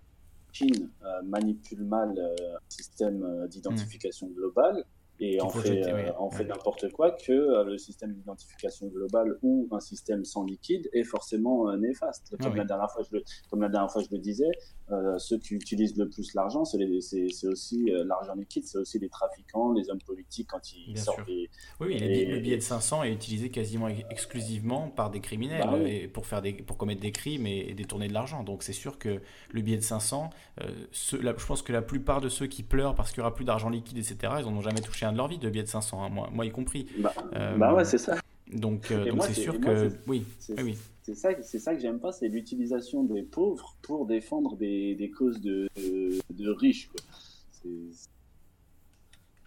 Chine 0.52 0.88
euh, 1.04 1.22
manipule 1.24 1.84
mal 1.84 2.14
euh, 2.16 2.56
un 2.56 2.60
système 2.68 3.46
d'identification 3.48 4.28
globale 4.28 4.84
et 5.20 5.38
faut 5.40 5.50
fait, 5.60 5.68
jeter, 5.82 5.90
euh, 5.92 6.12
en 6.18 6.30
fait 6.30 6.44
n'importe 6.44 6.90
quoi 6.92 7.10
que 7.12 7.32
euh, 7.32 7.64
le 7.64 7.78
système 7.78 8.12
d'identification 8.12 8.86
globale 8.88 9.38
ou 9.42 9.68
un 9.72 9.80
système 9.80 10.24
sans 10.24 10.44
liquide 10.44 10.88
est 10.92 11.04
forcément 11.04 11.68
euh, 11.70 11.76
néfaste. 11.76 12.30
Comme, 12.30 12.38
Ah 12.42 12.50
oui. 12.52 12.58
la 12.58 12.64
dernière 12.64 12.90
fois, 12.90 13.02
je 13.10 13.16
le, 13.16 13.24
comme 13.50 13.62
la 13.62 13.68
dernière 13.68 13.90
fois 13.90 14.02
je 14.02 14.08
le 14.10 14.18
disais, 14.18 14.50
euh, 14.90 15.18
ceux 15.18 15.38
qui 15.38 15.54
utilisent 15.54 15.96
le 15.96 16.08
plus 16.08 16.34
l'argent, 16.34 16.64
c'est 16.64 16.78
les- 16.78 17.00
c'est 17.00 17.28
c'est 17.28 17.46
aussi 17.48 17.90
euh, 17.90 18.04
l'argent 18.04 18.34
liquide, 18.34 18.64
c'est 18.66 18.78
aussi 18.78 18.98
les 18.98 19.08
trafiquants, 19.08 19.72
les 19.72 19.90
hommes 19.90 20.00
politiques 20.06 20.48
quand 20.50 20.72
ils 20.72 20.94
Bien 20.94 21.02
sortent 21.02 21.26
des, 21.26 21.48
Oui, 21.80 21.88
oui, 21.88 21.94
Et- 21.96 21.98
le 22.00 22.06
billet- 22.08 22.24
le 22.26 22.40
billet 22.40 22.56
de 22.56 22.62
500 22.62 23.02
est 23.02 23.12
utilisé 23.12 23.50
quasiment 23.50 23.88
ex- 23.88 24.04
exclusivement 24.10 24.88
par 24.88 25.10
des 25.10 25.20
criminels 25.20 25.62
Bah 25.64 25.74
oui. 25.82 25.90
et 25.90 26.08
pour, 26.08 26.26
faire 26.26 26.42
des, 26.42 26.52
pour 26.52 26.76
commettre 26.76 27.00
des 27.00 27.12
crimes 27.12 27.46
et, 27.46 27.70
et 27.70 27.74
détourner 27.74 28.08
de 28.08 28.12
l'argent. 28.14 28.44
Donc 28.44 28.62
c'est 28.62 28.72
sûr 28.72 28.98
que 28.98 29.20
le 29.50 29.60
billet 29.62 29.76
de 29.78 29.82
500, 29.82 30.30
euh, 30.60 30.64
ceux- 30.92 31.20
la- 31.20 31.34
je 31.36 31.44
pense 31.46 31.62
que 31.62 31.72
la 31.72 31.82
plupart 31.82 32.20
de 32.20 32.28
ceux 32.28 32.46
qui 32.46 32.62
pleurent 32.62 32.94
parce 32.94 33.10
qu'il 33.10 33.20
n'y 33.20 33.26
aura 33.26 33.34
plus 33.34 33.44
d'argent 33.44 33.68
liquide, 33.68 33.98
etc., 33.98 34.16
ils 34.38 34.44
n'en 34.44 34.56
ont 34.56 34.60
jamais 34.62 34.80
touché 34.80 35.06
de 35.12 35.16
leur 35.16 35.28
vie 35.28 35.38
de 35.38 35.48
billet 35.50 35.64
de 35.64 35.68
500, 35.68 36.02
hein, 36.02 36.08
moi, 36.08 36.28
moi 36.32 36.44
y 36.46 36.50
compris. 36.50 36.86
bah, 36.98 37.14
Euh, 37.34 37.56
bah 37.56 37.74
ouais, 37.74 37.84
c'est 37.84 37.98
ça. 37.98 38.16
Donc 38.52 38.90
euh, 38.90 39.04
c'est 39.20 39.34
sûr 39.34 39.58
moi, 39.60 39.74
que... 39.74 39.90
Oui, 40.06 40.24
c'est- 40.38 40.60
oui, 40.62 40.76
ça, 41.14 41.30
c'est 41.42 41.58
ça 41.58 41.74
que 41.74 41.80
j'aime 41.80 42.00
pas, 42.00 42.12
c'est 42.12 42.28
l'utilisation 42.28 43.02
des 43.02 43.22
pauvres 43.22 43.76
pour 43.82 44.06
défendre 44.06 44.56
des, 44.56 44.94
des 44.94 45.10
causes 45.10 45.40
de, 45.40 45.68
de, 45.76 46.18
de 46.30 46.50
riches. 46.50 46.90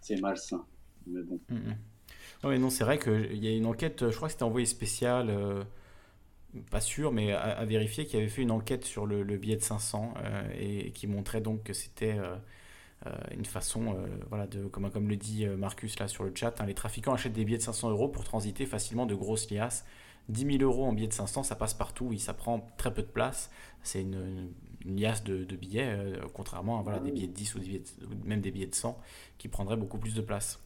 C'est- 0.00 0.20
malsain. 0.20 0.64
Mais 1.06 1.22
bon. 1.22 1.38
Mm, 1.48 1.54
mm. 1.54 1.76
Non, 2.44 2.50
mais 2.50 2.58
non, 2.58 2.70
c'est 2.70 2.84
vrai 2.84 2.98
qu'il 2.98 3.42
y 3.42 3.48
a 3.48 3.56
une 3.56 3.66
enquête, 3.66 4.10
je 4.10 4.16
crois 4.16 4.28
que 4.28 4.32
c'était 4.32 4.42
envoyé 4.42 4.66
spécial, 4.66 5.30
euh, 5.30 5.62
pas 6.70 6.80
sûr, 6.80 7.12
mais 7.12 7.32
à, 7.32 7.40
à 7.40 7.64
vérifier, 7.64 8.06
qui 8.06 8.16
avait 8.16 8.28
fait 8.28 8.42
une 8.42 8.50
enquête 8.50 8.84
sur 8.84 9.06
le, 9.06 9.22
le 9.22 9.36
billet 9.36 9.56
de 9.56 9.62
500 9.62 10.14
euh, 10.18 10.42
et, 10.58 10.90
qui 10.92 11.06
montrait 11.06 11.40
donc 11.40 11.62
que 11.62 11.72
c'était 11.72 12.18
euh, 12.18 12.36
une 13.32 13.44
façon, 13.44 13.94
euh, 13.94 14.06
voilà, 14.28 14.46
de, 14.46 14.66
comme, 14.66 14.90
comme 14.90 15.08
le 15.08 15.16
dit 15.16 15.44
euh, 15.46 15.56
Marcus 15.56 15.98
là 15.98 16.08
sur 16.08 16.24
le 16.24 16.32
chat, 16.34 16.60
hein, 16.60 16.66
les 16.66 16.74
trafiquants 16.74 17.12
achètent 17.14 17.32
des 17.32 17.44
billets 17.44 17.58
de 17.58 17.62
500 17.62 17.90
euros 17.90 18.08
pour 18.08 18.24
transiter 18.24 18.66
facilement 18.66 19.06
de 19.06 19.14
grosses 19.14 19.50
liasses. 19.50 19.84
10 20.28 20.58
000 20.58 20.62
euros 20.62 20.84
en 20.86 20.92
billets 20.92 21.08
de 21.08 21.12
500, 21.12 21.42
ça 21.42 21.56
passe 21.56 21.74
partout, 21.74 22.06
oui, 22.06 22.18
ça 22.20 22.32
prend 22.32 22.64
très 22.76 22.94
peu 22.94 23.02
de 23.02 23.08
place. 23.08 23.50
C'est 23.82 24.02
une, 24.02 24.14
une- 24.14 24.52
une 24.84 25.00
liasse 25.00 25.22
de, 25.24 25.44
de 25.44 25.56
billets, 25.56 25.86
euh, 25.96 26.16
contrairement 26.34 26.78
à 26.80 26.82
voilà, 26.82 26.98
des 26.98 27.10
billets 27.12 27.26
de 27.28 27.32
10 27.32 27.54
ou, 27.54 27.58
des 27.60 27.66
billets 27.66 27.78
de- 28.00 28.06
ou 28.06 28.10
même 28.24 28.40
des 28.40 28.50
billets 28.50 28.66
de 28.66 28.74
100 28.74 28.98
qui 29.38 29.46
prendraient 29.48 29.76
beaucoup 29.76 29.98
plus 29.98 30.14
de 30.14 30.20
place. 30.20 30.58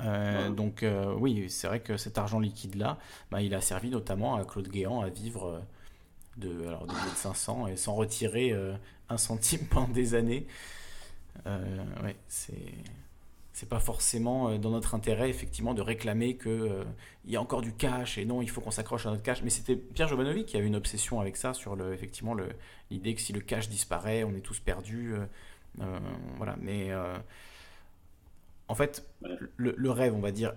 Euh, 0.00 0.48
Ouais. 0.48 0.54
Donc 0.54 0.82
euh, 0.82 1.14
oui, 1.18 1.48
c'est 1.50 1.66
vrai 1.66 1.80
que 1.80 1.96
cet 1.96 2.18
argent 2.18 2.40
liquide-là, 2.40 2.98
bah, 3.30 3.42
il 3.42 3.54
a 3.54 3.60
servi 3.60 3.90
notamment 3.90 4.34
à 4.36 4.44
Claude 4.44 4.68
Guéant 4.68 5.00
à 5.02 5.08
vivre 5.08 5.46
euh, 5.46 5.60
de, 6.36 6.66
alors, 6.66 6.86
billets 6.86 7.10
de 7.12 7.16
500 7.16 7.66
et 7.68 7.76
sans 7.76 7.94
retirer 7.94 8.52
euh, 8.52 8.74
un 9.08 9.16
centime 9.18 9.66
pendant 9.70 9.88
des 9.88 10.14
années. 10.14 10.46
Euh, 11.46 11.84
ouais, 12.02 12.16
c'est 12.28 12.54
c'est 13.52 13.68
pas 13.68 13.78
forcément 13.78 14.48
euh, 14.48 14.58
dans 14.58 14.70
notre 14.70 14.96
intérêt 14.96 15.30
effectivement 15.30 15.74
de 15.74 15.82
réclamer 15.82 16.36
que 16.36 16.48
euh, 16.48 16.84
il 17.24 17.30
y 17.30 17.36
a 17.36 17.40
encore 17.40 17.62
du 17.62 17.72
cash 17.72 18.18
et 18.18 18.24
non 18.24 18.42
il 18.42 18.50
faut 18.50 18.60
qu'on 18.60 18.72
s'accroche 18.72 19.06
à 19.06 19.10
notre 19.10 19.22
cash. 19.22 19.42
Mais 19.42 19.50
c'était 19.50 19.76
Pierre 19.76 20.08
Jovanovic 20.08 20.46
qui 20.46 20.56
avait 20.56 20.66
une 20.66 20.76
obsession 20.76 21.20
avec 21.20 21.36
ça 21.36 21.54
sur 21.54 21.76
le 21.76 21.92
effectivement 21.94 22.34
l'idée 22.90 23.14
que 23.14 23.20
si 23.20 23.32
le 23.32 23.40
cash 23.40 23.68
disparaît 23.68 24.24
on 24.24 24.34
est 24.34 24.40
tous 24.40 24.58
perdus 24.60 25.14
voilà. 26.36 26.56
Mais 26.60 26.90
en 28.74 28.76
fait 28.76 29.06
le, 29.56 29.90
rêve 29.90 30.16
on 30.16 30.20
va 30.20 30.32
dire 30.32 30.52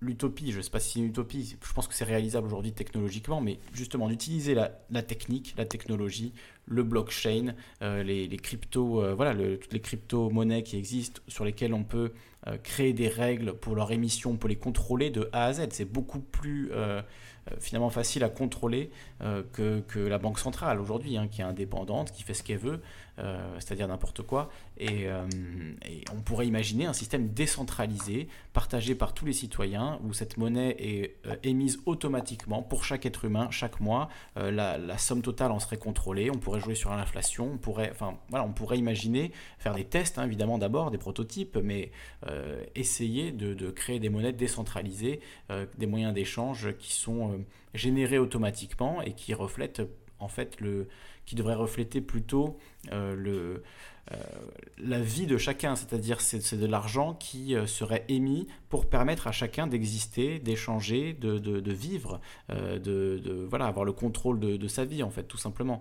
l'utopie 0.00 0.50
je 0.50 0.60
sais 0.60 0.70
pas 0.70 0.80
si 0.80 0.94
c'est 0.94 0.98
une 0.98 1.04
utopie 1.04 1.56
je 1.62 1.72
pense 1.72 1.86
que 1.86 1.94
c'est 1.94 2.04
réalisable 2.04 2.48
aujourd'hui 2.48 2.72
technologiquement 2.72 3.40
mais 3.40 3.60
justement 3.72 4.08
d'utiliser 4.08 4.54
la, 4.54 5.02
technique 5.02 5.54
la 5.56 5.66
technologie 5.66 6.32
le 6.66 6.82
blockchain 6.82 7.54
euh, 7.82 8.02
les, 8.02 8.28
euh, 8.28 9.14
voilà 9.14 9.34
toutes 9.34 9.72
les 9.72 9.80
crypto 9.80 10.30
monnaies 10.30 10.64
qui 10.64 10.76
existent 10.78 11.22
sur 11.28 11.44
lesquelles 11.44 11.72
on 11.72 11.84
peut 11.84 12.10
euh, 12.48 12.56
créer 12.58 12.92
des 12.92 13.06
règles 13.06 13.52
pour 13.52 13.76
leur 13.76 13.92
émission, 13.92 14.32
on 14.32 14.36
peut 14.36 14.48
les 14.48 14.56
contrôler 14.56 15.10
de 15.10 15.28
A 15.32 15.44
à 15.44 15.52
Z. 15.52 15.68
C'est 15.70 15.84
beaucoup 15.84 16.20
plus 16.20 16.72
finalement 17.58 17.90
facile 17.90 18.22
à 18.22 18.28
contrôler 18.28 18.90
que, 19.52 19.80
que 19.80 19.98
la 19.98 20.18
Banque 20.18 20.38
centrale 20.38 20.80
aujourd'hui, 20.80 21.16
hein, 21.16 21.26
qui 21.28 21.40
est 21.40 21.44
indépendante, 21.44 22.12
qui 22.12 22.22
fait 22.22 22.34
ce 22.34 22.42
qu'elle 22.42 22.58
veut, 22.58 22.80
euh, 23.20 23.38
c'est-à-dire 23.58 23.88
n'importe 23.88 24.22
quoi. 24.22 24.50
Et, 24.78 25.06
euh, 25.06 25.26
et 25.86 26.04
on 26.14 26.20
pourrait 26.20 26.46
imaginer 26.46 26.86
un 26.86 26.92
système 26.92 27.28
décentralisé, 27.28 28.28
partagé 28.52 28.94
par 28.94 29.12
tous 29.12 29.26
les 29.26 29.32
citoyens, 29.32 29.98
où 30.04 30.12
cette 30.12 30.38
monnaie 30.38 30.76
est 30.78 31.16
euh, 31.26 31.36
émise 31.42 31.80
automatiquement 31.86 32.62
pour 32.62 32.84
chaque 32.84 33.04
être 33.04 33.24
humain 33.24 33.48
chaque 33.50 33.80
mois. 33.80 34.08
La, 34.36 34.78
somme 34.98 35.22
totale 35.22 35.50
en 35.52 35.58
serait 35.58 35.76
contrôlée. 35.76 36.30
On 36.30 36.38
pourrait 36.38 36.60
jouer 36.60 36.74
sur 36.74 36.90
l'inflation. 36.90 37.52
On 37.54 37.58
pourrait, 37.58 37.90
enfin, 37.90 38.18
voilà, 38.28 38.44
on 38.44 38.52
pourrait 38.52 38.78
imaginer 38.78 39.32
faire 39.58 39.74
des 39.74 39.84
tests, 39.84 40.18
hein, 40.18 40.24
évidemment 40.24 40.58
d'abord, 40.58 40.90
des 40.90 40.98
prototypes, 40.98 41.58
mais 41.62 41.90
essayer 42.74 43.32
de, 43.32 43.70
créer 43.70 43.98
des 43.98 44.08
monnaies 44.08 44.32
décentralisées, 44.32 45.20
des 45.78 45.86
moyens 45.86 46.12
d'échange 46.12 46.76
qui 46.78 46.92
sont 46.92 47.44
générés 47.74 48.18
automatiquement 48.18 49.00
et 49.02 49.12
qui 49.12 49.34
reflètent 49.34 49.82
en 50.18 50.28
fait 50.28 50.60
le, 50.60 50.88
qui 51.30 51.36
devraient 51.36 51.54
refléter 51.54 52.00
plutôt 52.00 52.58
euh, 52.90 53.14
le, 53.14 53.62
euh, 54.10 54.16
la 54.78 54.98
vie 55.00 55.28
de 55.28 55.36
chacun, 55.38 55.76
c'est-à-dire 55.76 56.20
c'est 56.20 56.58
de 56.58 56.66
l'argent 56.66 57.14
qui 57.14 57.54
euh, 57.54 57.68
serait 57.68 58.04
émis 58.08 58.48
pour 58.68 58.86
permettre 58.90 59.28
à 59.28 59.30
chacun 59.30 59.68
d'exister, 59.68 60.40
d'échanger, 60.40 61.12
de, 61.12 61.38
de- 61.38 61.70
vivre, 61.72 62.20
euh, 62.50 62.80
de, 62.80 63.46
voilà, 63.48 63.66
avoir 63.66 63.84
le 63.84 63.92
contrôle 63.92 64.40
de, 64.40 64.66
sa 64.66 64.84
vie 64.84 65.04
en 65.04 65.10
fait, 65.10 65.22
tout 65.22 65.38
simplement, 65.38 65.80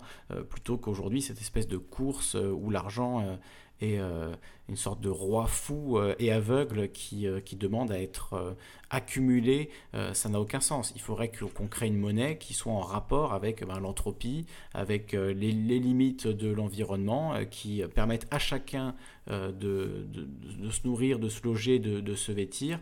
plutôt 0.51 0.77
qu'aujourd'hui 0.77 1.23
cette 1.23 1.41
espèce 1.41 1.67
de 1.67 1.77
course 1.77 2.35
où 2.35 2.69
l'argent 2.69 3.39
est 3.81 3.99
euh, 3.99 4.34
une 4.68 4.76
sorte 4.76 5.01
de 5.01 5.10
roi 5.10 5.47
fou 5.47 5.97
euh, 5.97 6.15
et 6.19 6.31
aveugle 6.31 6.89
qui, 6.91 7.27
euh, 7.27 7.39
qui 7.39 7.56
demande 7.56 7.91
à 7.91 7.99
être 7.99 8.56
accumulé, 8.91 9.69
ça 10.14 10.30
n'a 10.30 10.41
aucun 10.41 10.60
sens. 10.60 10.93
Il 10.95 11.01
faudrait 11.01 11.30
qu'on 11.30 11.68
crée 11.68 11.85
une 11.85 11.99
monnaie 11.99 12.39
qui 12.39 12.56
soit 12.56 12.73
en 12.73 12.80
rapport 12.80 13.34
avec 13.34 13.64
ben, 13.64 13.80
l'entropie, 13.80 14.47
avec 14.73 15.11
les, 15.11 15.51
limites 15.51 16.26
de 16.26 16.49
l'environnement, 16.49 17.35
qui 17.51 17.84
permettent 17.93 18.26
à 18.31 18.39
chacun 18.39 18.95
de, 19.27 19.51
de- 19.51 20.69
se 20.72 20.88
nourrir, 20.88 21.19
de 21.19 21.30
se 21.30 21.43
loger, 21.43 21.77
de, 21.77 22.15
se 22.15 22.31
vêtir, 22.31 22.80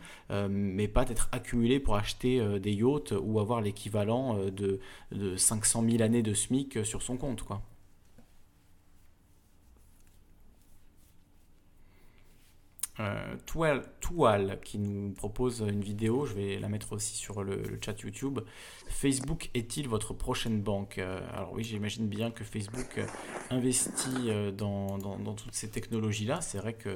mais 0.49 0.87
pas 0.87 1.03
d'être 1.03 1.27
accumulé 1.33 1.81
pour 1.81 1.95
acheter 1.95 2.39
des 2.59 2.71
yachts 2.71 3.13
ou 3.21 3.41
avoir 3.41 3.59
l'équivalent 3.59 4.37
de, 4.37 4.79
de 5.11 5.35
500 5.35 5.83
000 5.89 6.01
années 6.01 6.23
de 6.23 6.33
SMIC 6.33 6.85
sur 6.85 7.01
son 7.01 7.17
compte. 7.17 7.43
Quoi. 7.43 7.61
Euh, 12.99 13.35
Toile, 13.45 13.83
Toile 14.01 14.59
qui 14.63 14.79
nous 14.79 15.11
propose 15.11 15.59
une 15.59 15.81
vidéo, 15.81 16.25
je 16.25 16.33
vais 16.33 16.57
la 16.57 16.67
mettre 16.67 16.93
aussi 16.93 17.15
sur 17.15 17.43
le, 17.43 17.57
le 17.57 17.79
chat 17.83 17.99
YouTube. 18.01 18.39
Facebook 18.89 19.51
est-il 19.53 19.87
votre 19.87 20.13
prochaine 20.13 20.61
banque? 20.61 20.97
Euh, 20.97 21.19
Alors 21.33 21.53
oui, 21.53 21.63
j'imagine 21.63 22.07
bien 22.07 22.31
que 22.31 22.43
Facebook 22.43 22.97
euh, 22.97 23.05
investit 23.51 24.29
euh, 24.29 24.51
dans, 24.51 24.97
dans- 24.97 25.19
dans 25.19 25.33
toutes 25.35 25.53
ces 25.53 25.69
technologies-là. 25.69 26.41
C'est 26.41 26.57
vrai 26.57 26.73
que 26.73 26.89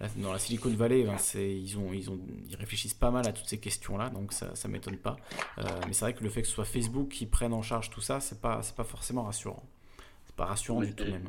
là, 0.00 0.08
dans 0.16 0.32
la 0.32 0.38
Silicon 0.38 0.70
Valley, 0.70 1.02
ben, 1.04 1.16
ils, 1.34 1.76
ont, 1.76 1.92
ils, 1.92 2.08
ont, 2.10 2.18
ils 2.48 2.56
réfléchissent 2.56 2.94
pas 2.94 3.10
mal 3.10 3.26
à 3.28 3.32
toutes 3.34 3.48
ces 3.48 3.58
questions-là, 3.60 4.08
donc 4.08 4.32
ça 4.32 4.52
ne 4.64 4.72
m'étonne 4.72 4.96
pas. 4.96 5.16
Euh, 5.58 5.64
mais 5.86 5.92
c'est 5.92 6.06
vrai 6.06 6.14
que 6.14 6.24
le 6.24 6.30
fait 6.30 6.40
que 6.40 6.48
ce 6.48 6.54
soit 6.54 6.64
Facebook 6.64 7.08
qui 7.10 7.26
prenne 7.26 7.52
en 7.52 7.60
charge 7.62 7.90
tout 7.90 8.00
ça, 8.00 8.20
c'est 8.20 8.40
pas, 8.40 8.62
pas 8.74 8.84
forcément 8.84 9.24
rassurant. 9.24 9.62
C'est 10.26 10.36
pas 10.36 10.46
rassurant 10.46 10.78
Oui, 10.78 10.86
du 10.86 10.94
tout 10.94 11.04
même. 11.04 11.28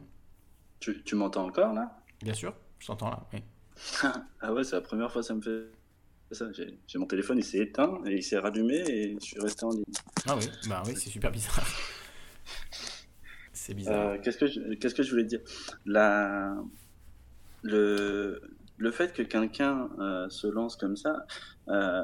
Tu, 0.79 1.03
tu 1.03 1.15
m'entends 1.15 1.47
encore 1.47 1.73
là? 1.73 1.99
Bien 2.21 2.33
sûr, 2.33 2.53
je 2.79 2.87
t'entends 2.87 3.09
là, 3.09 3.27
oui. 3.33 3.39
Ah 4.41 4.53
ouais, 4.53 4.63
c'est 4.63 4.75
la 4.75 4.81
première 4.81 5.11
fois 5.11 5.21
que 5.21 5.27
ça 5.27 5.33
me 5.35 5.41
fait 5.41 5.71
ça. 6.31 6.45
J'ai 6.53 6.99
mon 6.99 7.05
téléphone, 7.07 7.37
il 7.39 7.43
s'est 7.43 7.59
éteint 7.59 7.99
et 8.05 8.15
il 8.17 8.23
s'est 8.23 8.37
rallumé 8.37 8.77
et 8.87 9.13
je 9.19 9.25
suis 9.25 9.39
resté 9.39 9.65
en 9.65 9.71
ligne. 9.71 9.83
Ah 10.27 10.35
oui, 10.37 10.45
bah 10.67 10.83
oui, 10.85 10.93
c'est 10.95 11.09
super 11.09 11.31
bizarre. 11.31 11.65
C'est 13.53 13.73
bizarre. 13.73 14.09
Euh, 14.11 14.17
Qu'est-ce 14.23 14.37
que 14.37 14.47
je, 14.47 14.73
qu'est-ce 14.75 14.95
que 14.95 15.03
je 15.03 15.09
voulais 15.11 15.23
dire? 15.23 15.41
La, 15.85 16.55
le, 17.63 18.41
le 18.77 18.91
fait 18.91 19.13
que 19.13 19.21
quelqu'un 19.23 19.89
euh, 19.99 20.29
se 20.29 20.47
lance 20.47 20.75
comme 20.75 20.95
ça, 20.95 21.25
euh, 21.67 22.01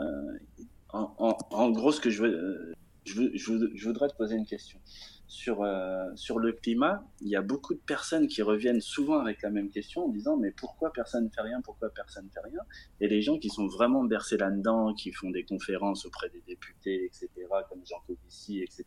en, 0.90 1.14
en, 1.18 1.38
en 1.52 1.70
gros, 1.72 1.92
ce 1.92 2.02
que 2.02 2.10
je 2.10 2.24
veux, 2.24 2.34
euh, 2.34 2.74
je, 3.06 3.14
veux, 3.22 3.32
je, 3.34 3.52
veux- 3.54 3.72
je 3.76 3.88
voudrais 3.88 4.08
te 4.10 4.16
poser 4.16 4.36
une 4.36 4.46
question. 4.46 4.80
Sur, 5.28 5.64
euh, 5.64 6.06
sur 6.16 6.38
le 6.38 6.52
climat, 6.52 7.04
il 7.20 7.30
y 7.30 7.36
a 7.36 7.42
beaucoup 7.42 7.74
de 7.74 7.80
personnes 7.80 8.28
qui 8.28 8.44
reviennent 8.44 8.80
souvent 8.80 9.20
avec 9.20 9.42
la 9.42 9.50
même 9.50 9.70
question 9.70 10.06
en 10.06 10.10
disant 10.10 10.38
mais 10.38 10.52
pourquoi 10.52 10.94
personne 10.94 11.26
ne 11.26 11.30
fait 11.30 11.42
rien, 11.42 11.62
pourquoi 11.62 11.90
personne 11.90 12.26
ne 12.26 12.30
fait 12.30 12.48
rien? 12.48 12.60
Et 13.02 13.08
les 13.08 13.22
gens 13.24 13.40
qui 13.40 13.50
sont 13.50 13.66
vraiment 13.66 14.04
bercés 14.04 14.38
là-dedans, 14.38 14.94
qui 14.94 15.12
font 15.12 15.32
des 15.32 15.44
conférences 15.44 16.06
auprès 16.06 16.30
des 16.30 16.44
députés, 16.48 17.06
etc., 17.06 17.30
comme 17.70 17.84
Jean 17.86 18.02
Covici, 18.06 18.62
etc., 18.62 18.86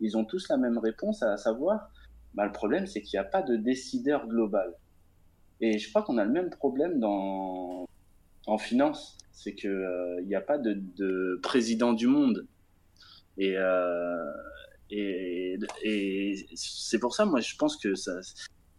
ils 0.00 0.16
ont 0.16 0.24
tous 0.24 0.48
la 0.48 0.56
même 0.56 0.78
réponse, 0.78 1.22
à 1.22 1.36
savoir 1.36 1.90
bah, 2.34 2.44
le 2.44 2.52
problème, 2.52 2.86
c'est 2.86 3.00
qu'il 3.00 3.18
n'y 3.18 3.24
a 3.24 3.28
pas 3.28 3.42
de 3.42 3.56
décideur 3.56 4.26
global. 4.26 4.74
Et 5.60 5.78
je 5.78 5.88
crois 5.88 6.02
qu'on 6.02 6.18
a 6.18 6.24
le 6.24 6.32
même 6.32 6.50
problème 6.50 6.98
dans, 7.00 7.86
en 8.46 8.58
finance. 8.58 9.16
C'est 9.32 9.54
qu'il 9.54 10.24
n'y 10.24 10.34
a 10.34 10.40
pas 10.40 10.58
de, 10.58 10.80
de 10.96 11.38
président 11.42 11.92
du 11.92 12.06
monde. 12.06 12.46
Et, 13.38 13.56
euh, 13.56 14.32
et, 14.90 15.58
c'est 16.54 16.98
pour 16.98 17.14
ça, 17.14 17.24
moi, 17.24 17.40
je 17.40 17.56
pense 17.56 17.76
que 17.76 17.94
ça, 17.94 18.20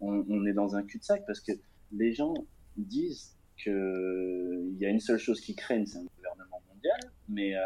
on, 0.01 0.45
est 0.45 0.53
dans 0.53 0.75
un 0.75 0.83
cul-de-sac 0.83 1.25
parce 1.25 1.39
que 1.39 1.51
les 1.91 2.13
gens 2.13 2.33
disent 2.77 3.35
qu'il 3.57 4.77
y 4.79 4.85
a 4.85 4.89
une 4.89 4.99
seule 4.99 5.19
chose 5.19 5.41
qui 5.41 5.55
craigne, 5.55 5.85
c'est 5.85 5.97
un 5.97 6.05
gouvernement 6.17 6.61
mondial, 6.69 6.99
mais 7.27 7.55
euh, 7.55 7.61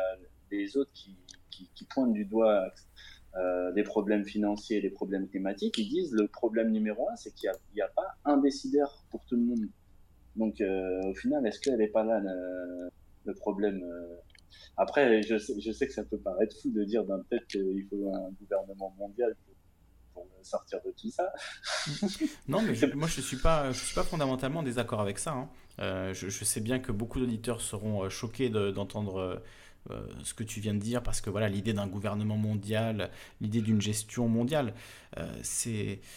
les 0.51 0.77
autres 0.77 0.91
qui, 0.93 1.17
pointent 1.89 2.13
du 2.13 2.25
doigt 2.25 2.71
euh, 3.35 3.71
les 3.75 3.83
problèmes 3.83 4.25
financiers, 4.25 4.81
les 4.81 4.89
problèmes 4.89 5.27
climatiques, 5.27 5.77
ils 5.77 5.89
disent 5.89 6.13
le 6.13 6.27
problème 6.27 6.71
numéro 6.71 7.09
un, 7.09 7.15
c'est 7.15 7.33
qu'il 7.33 7.51
n'y 7.75 7.81
a, 7.81 7.87
pas 7.87 8.15
un 8.25 8.37
décideur 8.37 9.05
pour 9.11 9.23
tout 9.25 9.35
le 9.35 9.41
monde. 9.41 9.67
Donc 10.35 10.61
euh, 10.61 11.01
au 11.03 11.13
final, 11.13 11.45
est-ce 11.45 11.59
qu'elle 11.59 11.77
n'est 11.77 11.87
pas 11.87 12.03
là 12.03 12.19
le, 13.25 13.33
problème 13.35 13.83
euh... 13.83 14.15
Après, 14.77 15.21
je 15.23 15.37
sais, 15.37 15.59
je 15.59 15.71
sais, 15.71 15.87
que 15.87 15.93
ça 15.93 16.03
peut 16.03 16.17
paraître 16.17 16.55
fou 16.61 16.71
de 16.71 16.83
dire 16.83 17.03
ben, 17.03 17.23
peut-être 17.29 17.47
qu'il 17.47 17.85
faut 17.89 18.11
un 18.13 18.31
gouvernement 18.41 18.95
mondial 18.97 19.35
pour, 19.45 20.23
pour, 20.23 20.27
sortir 20.41 20.79
de 20.85 20.91
tout 20.91 21.09
ça. 21.09 21.31
non, 22.47 22.61
mais 22.61 22.75
je, 22.75 22.85
moi 22.87 23.07
je 23.07 23.17
ne 23.17 23.25
suis, 23.25 23.37
pas, 23.37 23.71
je 23.71 23.79
suis 23.79 23.95
pas 23.95 24.03
fondamentalement 24.03 24.59
en 24.59 24.63
désaccord 24.63 24.99
avec 24.99 25.19
ça. 25.19 25.31
Hein. 25.31 25.49
Euh, 25.79 26.13
je, 26.13 26.29
je, 26.29 26.43
sais 26.43 26.59
bien 26.59 26.79
que 26.79 26.91
beaucoup 26.91 27.19
d'auditeurs 27.19 27.61
seront 27.61 28.09
choqués 28.09 28.49
d'entendre. 28.49 29.41
Euh, 29.91 30.01
ce 30.23 30.33
que 30.33 30.45
tu 30.45 30.61
viens 30.61 30.73
de 30.73 30.79
dire, 30.79 31.03
parce 31.03 31.19
que 31.19 31.29
voilà, 31.29 31.49
l'idée 31.49 31.73
d'un 31.73 31.87
gouvernement 31.87 32.37
mondial, 32.37 33.11
l'idée 33.41 33.59
d'une 33.59 33.81
gestion 33.81 34.29
mondiale, 34.29 34.73
euh, 35.17 35.27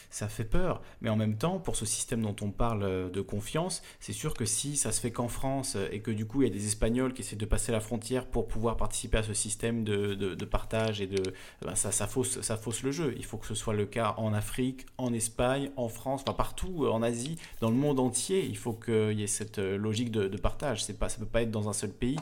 ça 0.09 0.28
fait 0.28 0.44
peur. 0.44 0.82
Mais 1.01 1.10
en 1.10 1.16
même 1.16 1.36
temps, 1.36 1.59
pour 1.59 1.74
ce 1.74 1.84
système 1.84 2.22
dont 2.22 2.36
on 2.43 2.52
parle 2.52 2.84
euh, 2.84 3.10
de 3.10 3.20
confiance, 3.20 3.82
c'est 3.98 4.12
sûr 4.12 4.34
que 4.34 4.44
si 4.44 4.76
ça 4.76 4.93
se 4.93 5.01
fait 5.01 5.10
qu'en 5.10 5.26
France 5.26 5.76
et 5.90 6.01
que 6.01 6.12
du 6.12 6.26
coup 6.26 6.43
il 6.43 6.48
y 6.48 6.51
a 6.51 6.55
des 6.55 6.66
Espagnols 6.66 7.12
qui 7.12 7.22
essaient 7.22 7.36
de 7.36 7.44
passer 7.44 7.72
la 7.72 7.80
frontière 7.80 8.26
pour 8.26 8.47
pouvoir 8.47 8.76
participer 8.76 9.18
à 9.18 9.22
ce 9.24 9.34
système 9.34 9.82
de, 9.82 10.14
de, 10.14 10.44
partage 10.44 11.01
et 11.01 11.09
de, 11.09 11.22
ben 11.62 11.74
ça, 11.74 11.90
ça, 11.90 12.06
fausse, 12.06 12.40
ça 12.43 12.56
fausse 12.56 12.84
le 12.84 12.93
jeu. 12.93 13.14
Il 13.16 13.24
faut 13.24 13.36
que 13.36 13.47
ce 13.47 13.55
soit 13.55 13.74
le 13.74 13.86
cas 13.86 14.14
en 14.16 14.32
Afrique, 14.32 14.86
en 14.97 15.12
Espagne, 15.12 15.70
en 15.76 15.88
France, 15.88 16.22
enfin 16.22 16.34
partout, 16.34 16.86
en 16.86 17.02
Asie, 17.02 17.36
dans 17.60 17.70
le 17.70 17.76
monde 17.76 17.98
entier. 17.98 18.47
Il 18.47 18.56
faut 18.56 18.74
qu'il 18.74 19.18
y 19.18 19.24
ait 19.24 19.26
cette 19.26 19.59
logique 19.59 20.12
de, 20.12 20.36
partage. 20.36 20.84
C'est 20.84 20.98
pas, 20.98 21.09
ça 21.09 21.18
peut 21.18 21.26
pas 21.26 21.43
être 21.43 21.51
dans 21.51 21.68
un 21.68 21.72
seul 21.72 21.90
pays. 21.90 22.18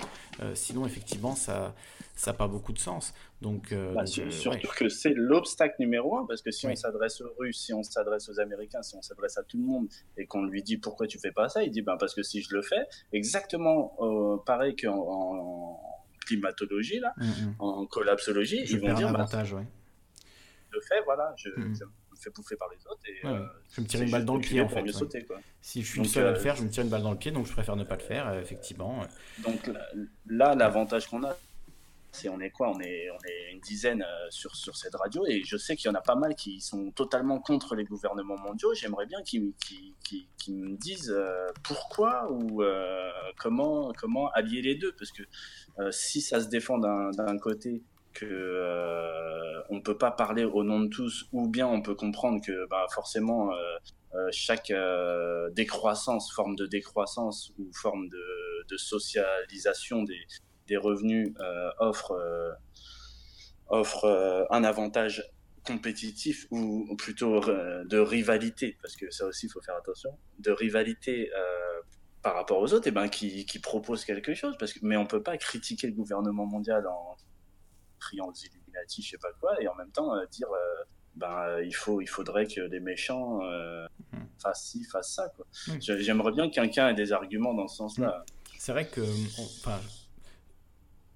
Sinon, 0.55 0.87
effectivement, 0.87 1.34
ça 1.35 1.75
n'a 2.27 2.33
pas 2.33 2.49
beaucoup 2.49 2.73
de 2.73 2.79
sens. 2.79 3.13
Donc, 3.41 3.73
euh, 3.73 3.93
bah, 3.93 4.05
donc 4.05 4.09
sur, 4.09 4.33
surtout 4.33 4.69
ouais. 4.69 4.75
que 4.79 4.89
c'est 4.89 5.13
l'obstacle 5.15 5.75
numéro 5.79 6.17
un, 6.19 6.27
parce 6.27 6.43
que 6.43 6.51
si 6.51 6.67
oui. 6.67 6.73
on 6.73 6.77
s'adresse 6.77 7.21
aux 7.21 7.33
Russes, 7.39 7.61
si 7.67 7.75
on 7.75 7.83
s'adresse 7.83 8.29
aux 8.29 8.41
Américains, 8.41 8.83
si 8.83 8.97
on 8.97 9.03
s'adresse 9.03 9.37
à 9.37 9.43
tout 9.43 9.59
le 9.59 9.65
monde, 9.65 9.89
et 10.17 10.27
qu'on 10.27 10.45
lui 10.45 10.63
dit 10.63 10.79
pourquoi 10.79 11.07
tu 11.07 11.19
fais 11.19 11.33
pas 11.33 11.49
ça, 11.49 11.63
il 11.63 11.71
dit 11.71 11.83
bah, 11.83 11.97
parce 11.99 12.15
que 12.15 12.23
si 12.23 12.41
je 12.43 12.55
le 12.55 12.63
fais, 12.63 12.87
exactement 13.13 13.97
euh, 14.01 14.37
pareil 14.45 14.77
qu'en 14.77 14.97
en 14.97 15.81
climatologie, 16.27 17.01
là, 17.01 17.13
mm 17.19 17.25
-hmm. 17.25 17.55
en 17.59 17.87
collapsologie, 17.87 18.65
je 18.67 18.77
ils 18.77 18.81
vont 18.81 18.95
dire 18.95 19.09
avantage, 19.09 19.53
ouais. 19.53 19.67
je 20.71 20.77
le 20.77 20.81
fais, 20.89 21.01
voilà, 21.05 21.35
je, 21.37 21.51
mm 21.51 21.73
-hmm. 21.73 21.79
je 21.79 21.85
fais 22.25 22.31
bouffer 22.31 22.57
par 22.57 22.69
les 22.71 22.79
autres. 22.87 23.01
Et, 23.07 23.27
ouais, 23.27 23.33
euh, 23.33 23.47
je 23.75 23.81
me 23.81 23.87
tire 23.87 24.03
une 24.03 24.11
balle 24.11 24.25
dans 24.25 24.35
le 24.35 24.41
pied 24.41 24.61
en 24.61 24.69
fait. 24.69 24.83
Mieux 24.83 24.93
sauter, 24.93 25.25
quoi. 25.25 25.39
Si 25.61 25.83
je 25.83 25.87
suis 25.87 25.99
donc, 25.99 26.07
le 26.07 26.13
seul 26.13 26.27
à 26.27 26.31
le 26.33 26.39
faire, 26.39 26.57
je 26.57 26.65
me 26.65 26.71
tire 26.71 26.83
une 26.83 26.91
balle 26.91 27.03
dans 27.03 27.13
le 27.13 27.19
pied, 27.19 27.31
donc 27.31 27.47
je 27.47 27.53
préfère 27.53 27.77
ne 27.77 27.85
pas 27.85 27.97
le 27.97 28.03
faire, 28.03 28.33
effectivement. 28.39 29.07
Donc 29.43 29.71
là, 30.27 30.55
l'avantage 30.55 31.07
qu'on 31.07 31.25
a, 31.25 31.37
c'est 32.15 32.29
on 32.29 32.39
est 32.41 32.51
quoi? 32.51 32.71
On 32.71 32.81
est, 32.81 33.11
on 33.11 33.19
est 33.27 33.53
une 33.53 33.61
dizaine 33.61 34.03
euh, 34.03 34.27
sur, 34.31 34.55
sur 34.55 34.77
cette 34.77 34.95
radio 34.95 35.27
et 35.27 35.43
je 35.45 35.57
sais 35.57 35.75
qu'il 35.75 35.89
y 35.89 35.91
en 35.91 35.97
a 35.97 36.01
pas 36.01 36.15
mal 36.15 36.37
qui 36.37 36.61
sont 36.61 36.93
totalement 36.93 37.41
contre 37.41 37.75
les 37.75 37.85
gouvernements 37.85 38.39
mondiaux. 38.39 38.73
J'aimerais 38.73 39.07
bien 39.07 39.21
qu'ils 39.23 39.53
qu 39.67 39.75
qu 40.05 40.29
qu 40.39 40.53
me 40.53 40.77
disent 40.77 41.11
euh, 41.11 41.49
pourquoi 41.65 42.31
ou 42.31 42.63
euh, 42.63 43.11
comment, 43.37 43.93
comment 43.99 44.31
allier 44.31 44.63
les 44.63 44.77
deux. 44.77 44.93
Parce 44.93 45.11
que 45.11 45.25
euh, 45.81 45.91
si 45.91 46.21
ça 46.21 46.41
se 46.41 46.49
défend 46.49 46.79
d'un 46.79 47.39
côté 47.39 47.83
que 48.15 48.25
euh, 48.27 49.45
peut 49.85 49.99
pas 49.99 50.11
parler 50.11 50.45
au 50.45 50.65
nom 50.65 50.81
de 50.81 50.89
tous 50.89 51.27
ou 51.33 51.49
bien 51.49 51.69
on 51.69 51.83
peut 51.83 51.95
comprendre 51.95 52.45
que 52.45 52.67
bah, 52.69 52.87
forcément 52.93 53.53
euh, 53.53 54.29
chaque 54.33 54.71
euh, 54.71 55.51
décroissance, 55.51 56.33
forme 56.33 56.57
de 56.57 56.67
décroissance 56.67 57.53
ou 57.59 57.71
forme 57.73 58.09
de, 58.09 58.77
socialisation 58.77 60.03
des, 60.03 60.19
des 60.67 60.77
revenus 60.77 61.33
euh, 61.39 61.71
offre, 61.79 62.13
euh, 62.13 62.51
offre 63.69 64.05
euh, 64.05 64.45
un 64.51 64.65
avantage 64.65 65.23
compétitif 65.65 66.47
ou, 66.51 66.97
plutôt 66.97 67.41
de 67.41 67.99
rivalité, 67.99 68.77
parce 68.83 68.97
que 68.97 69.11
ça 69.11 69.27
aussi 69.27 69.47
il 69.47 69.49
faut 69.49 69.63
faire 69.63 69.77
attention, 69.77 70.11
de 70.39 70.51
rivalité 70.51 71.31
par 72.21 72.35
rapport 72.35 72.59
aux 72.59 72.75
autres, 72.75 72.91
ben 72.91 73.09
qui, 73.09 73.47
qui 73.47 73.61
propose 73.61 74.05
quelque 74.05 74.35
chose, 74.35 74.57
parce 74.59 74.75
que 74.75 74.81
mais 74.83 74.99
on 74.99 75.07
peut 75.07 75.23
pas 75.23 75.39
critiquer 75.39 75.87
le 75.87 75.95
gouvernement 75.95 76.45
mondial 76.45 76.87
en 76.87 77.17
criant 78.05 78.27
aux 78.29 78.33
Illuminati, 78.35 79.03
je 79.03 79.11
sais 79.11 79.19
pas 79.19 79.33
quoi, 79.41 79.61
et 79.63 79.69
en 79.69 79.75
même 79.75 79.91
temps 79.91 80.13
dire 80.31 80.49
ben, 81.17 81.61
il, 81.63 81.75
faut, 81.75 82.01
il 82.01 82.09
faudrait 82.09 82.47
que 82.47 82.61
les 82.61 82.81
méchants 82.81 83.41
euh, 83.43 83.87
Mhm. 84.13 84.27
fassent 84.43 84.65
ci, 84.71 84.85
fassent 84.85 85.15
ça. 85.15 85.29
Quoi. 85.37 85.47
Je- 85.81 85.99
J'aimerais 85.99 86.33
bien 86.33 86.49
que 86.49 86.55
quelqu'un 86.55 86.89
ait 86.89 86.95
des 86.95 87.13
arguments 87.13 87.55
dans 87.55 87.69
ce 87.69 87.77
sens-là. 87.77 88.25
C'est 88.59 88.73
vrai 88.73 88.87
que 88.87 89.01
enfin, 89.41 89.79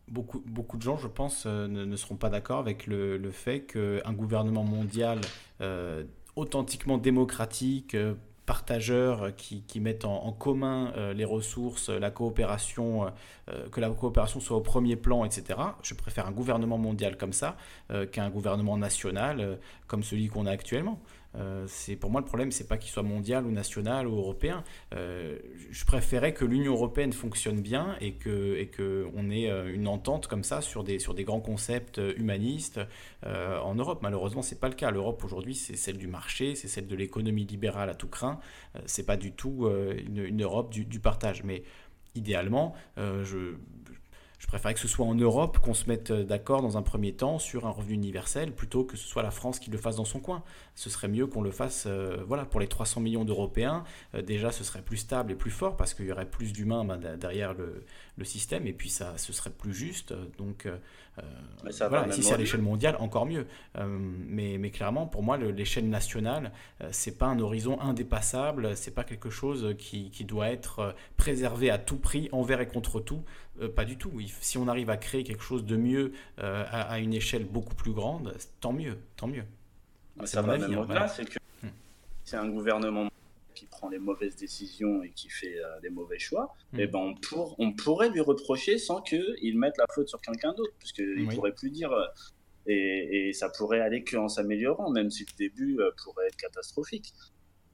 beaucoup, 0.09 0.41
beaucoup 0.47 0.77
de 0.77 0.83
gens, 0.83 0.97
je 0.97 1.09
pense, 1.09 1.45
euh, 1.47 1.67
ne, 1.67 1.85
ne 1.85 1.97
seront 1.97 2.17
pas 2.17 2.31
d'accord 2.31 2.59
avec 2.61 2.87
le, 2.87 3.17
le 3.19 3.31
fait 3.31 3.63
qu'un 3.63 4.13
gouvernement 4.13 4.65
mondial 4.65 5.21
euh, 5.61 6.05
authentiquement 6.37 6.99
démocratique, 6.99 7.97
euh, 8.49 8.59
partageur, 8.59 9.23
euh, 9.23 9.31
qui, 9.31 9.63
qui 9.63 9.81
mette 9.81 10.05
en, 10.05 10.33
commun 10.33 10.93
euh, 10.97 11.13
les 11.13 11.25
ressources, 11.25 11.91
la 11.91 12.11
coopération, 12.11 13.05
euh, 13.05 13.11
euh, 13.51 13.69
que 13.69 13.81
la 13.81 13.91
coopération 13.91 14.41
soit 14.41 14.57
au 14.57 14.61
premier 14.61 14.97
plan, 14.97 15.25
etc. 15.25 15.59
Je 15.83 15.95
préfère 15.95 16.27
un 16.27 16.33
gouvernement 16.33 16.79
mondial 16.79 17.17
comme 17.17 17.33
ça 17.33 17.57
euh, 17.91 18.07
qu'un 18.07 18.31
gouvernement 18.31 18.77
national 18.77 19.41
euh, 19.41 19.57
comme 19.87 20.03
celui 20.03 20.29
qu'on 20.29 20.47
a 20.47 20.51
actuellement. 20.51 21.01
Euh, 21.39 21.65
c'est 21.69 21.97
pour 21.97 22.11
moi 22.11 22.21
le 22.21 22.27
problème, 22.27 22.51
c'est 22.51 22.67
pas 22.67 22.77
qu'il 22.77 22.91
soit 22.91 23.03
mondial 23.03 23.47
ou 23.47 23.51
national 23.51 24.07
ou 24.07 24.17
européen. 24.17 24.65
Euh, 24.95 25.39
je 25.71 25.85
préférais 25.85 26.35
que 26.35 26.45
l'Union 26.45 26.73
européenne 26.73 27.13
fonctionne 27.13 27.61
bien 27.61 27.97
et 28.01 28.15
que 28.15 28.57
et 28.57 28.69
que 28.69 29.09
on 29.15 29.31
ait 29.31 29.51
euh, 29.51 29.73
une 29.73 29.87
entente 29.87 30.27
comme 30.27 30.45
ça 30.45 30.61
sur 30.61 30.85
des 30.85 30.99
sur 30.99 31.15
des 31.15 31.25
grands 31.25 31.41
concepts 31.41 32.01
humanistes 32.17 32.81
en 33.25 33.75
Europe. 33.75 34.01
Malheureusement, 34.03 34.43
c'est 34.43 34.61
pas 34.61 34.69
le 34.69 34.75
cas. 34.75 34.91
L'Europe 34.91 35.23
aujourd'hui, 35.25 35.55
c'est 35.55 35.77
celle 35.77 35.99
du 35.99 36.07
marché, 36.07 36.55
c'est 36.55 36.69
celle 36.69 36.87
de 36.87 36.97
l'économie 36.97 37.45
libérale 37.45 37.91
à 37.91 37.95
tout 37.95 38.09
craint. 38.09 38.39
C'est 38.87 39.05
pas 39.05 39.17
du 39.17 39.33
tout 39.33 39.69
une, 39.69 40.43
Europe 40.43 40.73
du, 40.73 40.85
du 40.85 41.01
partage. 41.01 41.43
Mais 41.43 41.65
idéalement, 42.15 42.75
je 42.97 43.57
je 44.49 44.53
préférerais 44.53 44.73
que 44.73 44.81
ce 44.81 44.89
soit 44.89 45.05
en 45.05 45.15
Europe 45.15 45.59
qu'on 45.59 45.75
se 45.75 45.85
mette 45.91 46.11
d'accord 46.11 46.63
dans 46.63 46.79
un 46.79 46.83
premier 46.83 47.13
temps 47.13 47.39
sur 47.39 47.67
un 47.67 47.71
revenu 47.71 47.93
universel 47.93 48.53
plutôt 48.55 48.83
que 48.83 48.97
ce 48.97 49.07
soit 49.07 49.23
la 49.23 49.31
France 49.31 49.59
qui 49.59 49.71
le 49.71 49.77
fasse 49.77 49.97
dans 49.97 50.07
son 50.07 50.21
coin. 50.21 50.43
Ce 50.75 50.89
serait 50.89 51.09
mieux 51.09 51.27
qu'on 51.27 51.43
le 51.43 51.51
fasse 51.51 51.85
euh, 51.87 52.25
voilà, 52.27 52.47
pour 52.47 52.59
les 52.59 52.67
300 52.67 53.03
millions 53.03 53.27
d'Européens. 53.27 53.85
Euh, 54.15 54.23
déjà, 54.23 54.51
ce 54.51 54.65
serait 54.65 54.81
plus 54.81 54.97
stable 54.97 55.33
et 55.33 55.35
plus 55.35 55.51
fort 55.51 55.77
parce 55.77 55.93
qu'il 55.93 56.07
y 56.07 56.13
aurait 56.13 56.25
plus 56.31 56.55
d'humains 56.55 56.83
ben, 56.87 56.97
de- 56.97 57.17
derrière 57.17 57.53
le, 57.53 57.85
le 58.19 58.25
système 58.25 58.67
et 58.67 58.73
puis 58.73 58.91
ça, 58.91 59.17
ce 59.17 59.33
serait 59.33 59.51
plus 59.51 59.73
juste. 59.73 60.13
Donc, 60.37 60.67
euh, 60.67 60.77
ça 61.71 61.89
voilà, 61.89 62.13
si 62.13 62.23
c'est 62.23 62.35
à 62.35 62.37
l'échelle 62.37 62.63
mondiale, 62.63 62.97
encore 63.01 63.27
mieux. 63.27 63.47
Euh, 63.77 63.87
mais, 63.89 64.59
mais 64.59 64.71
clairement, 64.71 65.07
pour 65.07 65.23
moi, 65.23 65.37
le- 65.37 65.51
l'échelle 65.51 65.89
nationale, 65.89 66.53
euh, 66.83 66.89
c'est 66.93 67.17
pas 67.19 67.27
un 67.27 67.39
horizon 67.41 67.81
indépassable, 67.81 68.77
c'est 68.77 68.91
pas 68.95 69.05
quelque 69.05 69.31
chose 69.31 69.75
qui, 69.79 70.11
qui 70.11 70.25
doit 70.25 70.49
être 70.51 70.79
euh, 70.81 70.93
préservé 71.17 71.71
à 71.71 71.79
tout 71.79 71.97
prix, 71.97 72.29
envers 72.33 72.61
et 72.61 72.69
contre 72.69 73.01
tout. 73.01 73.23
Pas 73.75 73.85
du 73.85 73.97
tout. 73.97 74.13
Si 74.41 74.57
on 74.57 74.69
arrive 74.69 74.89
à 74.89 74.97
créer 74.97 75.25
quelque 75.25 75.43
chose 75.43 75.65
de 75.65 75.77
mieux 75.77 76.13
à, 76.37 76.63
à 76.83 76.99
une 77.01 77.13
échelle 77.13 77.45
beaucoup 77.45 77.75
plus 77.75 77.91
grande, 77.93 78.37
tant 78.61 78.73
mieux, 78.73 78.97
tant 79.17 79.27
mieux. 79.27 79.43
Ça 80.25 80.43
va 80.43 80.57
même 80.59 80.73
hein, 80.79 80.83
voilà. 80.87 81.09
c'est 81.09 81.25
que 81.25 81.39
Hmm. 81.65 81.69
c'est 82.25 82.37
un 82.37 82.49
gouvernement 82.49 83.09
qui 83.59 83.67
prend 83.67 83.89
les 83.89 83.99
mauvaises 83.99 84.37
décisions 84.37 85.03
et 85.03 85.11
qui 85.11 85.29
fait 85.29 85.57
euh, 85.59 85.81
des 85.81 85.91
mauvais 85.91 86.19
choix, 86.19 86.47
Hmm. 86.73 86.81
et 86.81 86.87
ben 86.87 86.99
on, 86.99 87.15
pour- 87.15 87.55
on 87.59 87.73
pourrait 87.73 88.11
lui 88.11 88.21
reprocher 88.21 88.79
sans 88.79 89.01
qu'il 89.03 89.59
mette 89.59 89.77
la 89.79 89.87
faute 89.95 90.09
sur 90.09 90.21
quelqu'un 90.21 90.53
d'autre, 90.55 90.75
puisqu'il 90.79 91.27
Oui. 91.27 91.35
pourrait 91.35 91.53
plus 91.55 91.71
dire. 91.71 91.93
euh, 91.93 92.07
et, 92.67 93.29
et 93.29 93.33
ça 93.33 93.49
pourrait 93.57 93.81
aller 93.81 94.05
qu'en 94.05 94.29
s'améliorant, 94.29 94.91
même 94.91 95.11
si 95.11 95.25
le 95.25 95.37
début 95.39 95.81
euh, 95.81 95.91
pourrait 96.05 96.27
être 96.27 96.37
catastrophique. 96.37 97.13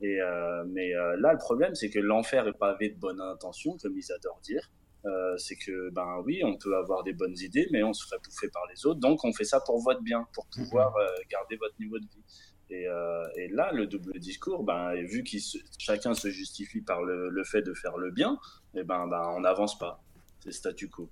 Et, 0.01 0.20
euh, 0.20 0.65
mais 0.69 0.90
là, 0.93 1.32
le 1.32 1.39
problème, 1.39 1.74
c'est 1.74 1.90
que 1.90 1.98
l'enfer 1.98 2.47
est 2.47 2.59
pavé 2.66 2.90
de 2.90 2.98
bonnes 2.98 3.20
intentions, 3.20 3.77
comme 3.82 3.97
ils 3.97 4.12
adorent 4.12 4.40
dire. 4.43 4.70
Euh, 5.06 5.36
c'est 5.36 5.56
que, 5.56 5.90
ben 5.90 6.23
oui, 6.24 6.43
on 6.44 6.56
peut 6.56 6.74
avoir 6.77 7.02
des 7.02 7.12
bonnes 7.12 7.36
idées, 7.39 7.66
mais 7.73 7.82
on 7.82 7.93
se 7.93 8.05
ferait 8.06 8.19
bouffer 8.24 8.48
par 8.48 8.62
les 8.73 8.86
autres. 8.86 9.01
Donc, 9.01 9.24
on 9.24 9.32
fait 9.32 9.44
ça 9.44 9.61
pour 9.66 9.78
votre 9.82 10.01
bien, 10.01 10.27
pour 10.32 10.47
pouvoir 10.47 10.97
euh, 10.97 11.06
garder 11.31 11.56
votre 11.56 11.74
niveau 11.78 11.98
de 11.98 12.06
vie. 12.06 12.24
Et, 12.70 12.88
euh, 12.88 13.24
et 13.36 13.48
là, 13.48 13.72
le 13.72 13.86
double 13.86 14.18
discours, 14.18 14.64
ben, 14.64 14.94
vu 15.04 15.22
que 15.22 15.36
chacun 15.78 16.14
se 16.14 16.28
justifie 16.30 16.80
par 16.80 17.02
le, 17.02 17.28
le 17.28 17.44
fait 17.44 17.62
de 17.62 17.74
faire 17.74 17.96
le 17.98 18.10
bien, 18.10 18.38
et 18.74 18.82
ben, 18.84 19.06
ben 19.06 19.22
on 19.36 19.40
n'avance 19.40 19.78
pas. 19.78 20.02
C'est 20.40 20.52
statu 20.52 20.88
quo. 20.88 21.10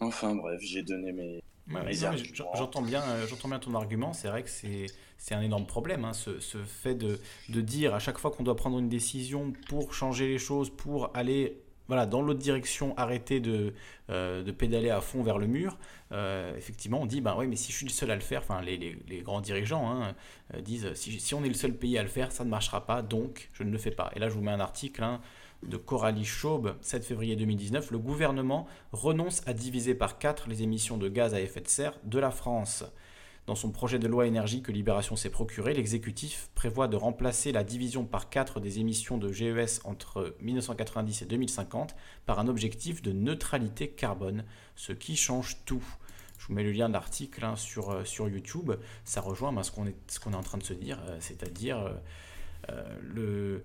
Enfin 0.00 0.34
bref, 0.34 0.60
j'ai 0.62 0.82
donné 0.82 1.12
mes. 1.12 1.42
J- 2.16 2.32
J'entends 2.54 2.82
bien, 2.82 3.02
euh, 3.02 3.26
j'entends 3.28 3.48
bien 3.48 3.58
ton 3.58 3.74
argument. 3.74 4.12
C'est 4.12 4.28
vrai 4.28 4.42
que 4.42 4.50
c'est 4.50 4.86
c'est 5.18 5.34
un 5.34 5.42
énorme 5.42 5.66
problème, 5.66 6.04
hein, 6.06 6.14
ce, 6.14 6.40
ce 6.40 6.56
fait 6.64 6.94
de, 6.94 7.20
de 7.50 7.60
dire 7.60 7.94
à 7.94 7.98
chaque 7.98 8.18
fois 8.18 8.30
qu'on 8.30 8.42
doit 8.42 8.56
prendre 8.56 8.78
une 8.78 8.88
décision 8.88 9.52
pour 9.68 9.92
changer 9.92 10.26
les 10.26 10.38
choses, 10.38 10.70
pour 10.70 11.14
aller 11.14 11.62
voilà, 11.90 12.06
dans 12.06 12.22
l'autre 12.22 12.38
direction, 12.38 12.96
arrêter 12.96 13.40
de, 13.40 13.74
euh, 14.10 14.44
de 14.44 14.52
pédaler 14.52 14.90
à 14.90 15.00
fond 15.00 15.24
vers 15.24 15.38
le 15.38 15.48
mur. 15.48 15.76
euh, 16.12 16.56
effectivement, 16.56 17.00
on 17.02 17.06
dit, 17.06 17.20
ben 17.20 17.34
oui, 17.36 17.48
mais 17.48 17.56
si 17.56 17.72
je 17.72 17.78
suis 17.78 17.86
le 17.86 17.90
seul 17.90 18.12
à 18.12 18.14
le 18.14 18.20
faire, 18.20 18.42
enfin 18.42 18.62
les, 18.62 19.22
grands 19.24 19.40
dirigeants 19.40 19.90
hein, 19.90 20.14
euh, 20.54 20.60
disent, 20.60 20.94
si, 20.94 21.34
on 21.34 21.42
est 21.42 21.48
le 21.48 21.54
seul 21.54 21.74
pays 21.74 21.98
à 21.98 22.04
le 22.04 22.08
faire, 22.08 22.30
ça 22.30 22.44
ne 22.44 22.48
marchera 22.48 22.86
pas, 22.86 23.02
donc 23.02 23.50
je 23.54 23.64
ne 23.64 23.72
le 23.72 23.78
fais 23.78 23.90
pas. 23.90 24.12
Et 24.14 24.20
là, 24.20 24.28
je 24.28 24.34
vous 24.34 24.40
mets 24.40 24.52
un 24.52 24.60
article 24.60 25.02
hein, 25.02 25.20
de 25.64 25.76
Coralie 25.76 26.24
Schaub, 26.24 26.76
7 26.80 27.04
février 27.04 27.34
2019. 27.34 27.90
Le 27.90 27.98
gouvernement 27.98 28.68
renonce 28.92 29.42
à 29.48 29.52
diviser 29.52 29.96
par 29.96 30.18
4 30.18 30.48
les 30.48 30.62
émissions 30.62 30.96
de 30.96 31.08
gaz 31.08 31.34
à 31.34 31.40
effet 31.40 31.60
de 31.60 31.66
serre 31.66 31.98
de 32.04 32.20
la 32.20 32.30
France. 32.30 32.84
Dans 33.46 33.54
son 33.54 33.70
projet 33.70 33.98
de 33.98 34.06
loi 34.06 34.26
énergie 34.26 34.62
que 34.62 34.70
Libération 34.70 35.16
s'est 35.16 35.30
procuré, 35.30 35.74
l'exécutif 35.74 36.50
prévoit 36.54 36.88
de 36.88 36.96
remplacer 36.96 37.52
la 37.52 37.64
division 37.64 38.04
par 38.04 38.28
4 38.28 38.60
des 38.60 38.78
émissions 38.78 39.18
de 39.18 39.32
GES 39.32 39.80
entre 39.84 40.36
1990 40.40 41.22
et 41.22 41.24
2050 41.24 41.96
par 42.26 42.38
un 42.38 42.48
objectif 42.48 43.02
de 43.02 43.12
neutralité 43.12 43.88
carbone, 43.88 44.44
ce 44.76 44.92
qui 44.92 45.16
change 45.16 45.56
tout. 45.64 45.82
Je 46.38 46.46
vous 46.46 46.54
mets 46.54 46.62
le 46.62 46.72
lien 46.72 46.88
de 46.88 46.94
l'article 46.94 47.44
hein, 47.44 47.56
sur, 47.56 47.90
euh, 47.90 48.04
sur 48.04 48.28
YouTube. 48.28 48.72
Ça 49.04 49.20
rejoint 49.20 49.52
ben, 49.52 49.62
ce 49.62 49.70
qu'on 49.70 49.86
est, 49.86 49.90
est 49.90 50.34
en 50.34 50.42
train 50.42 50.58
de 50.58 50.62
se 50.62 50.72
dire, 50.72 50.98
euh, 51.08 51.16
c'est-à-dire 51.20 51.98
euh, 52.70 52.98
le, 53.02 53.64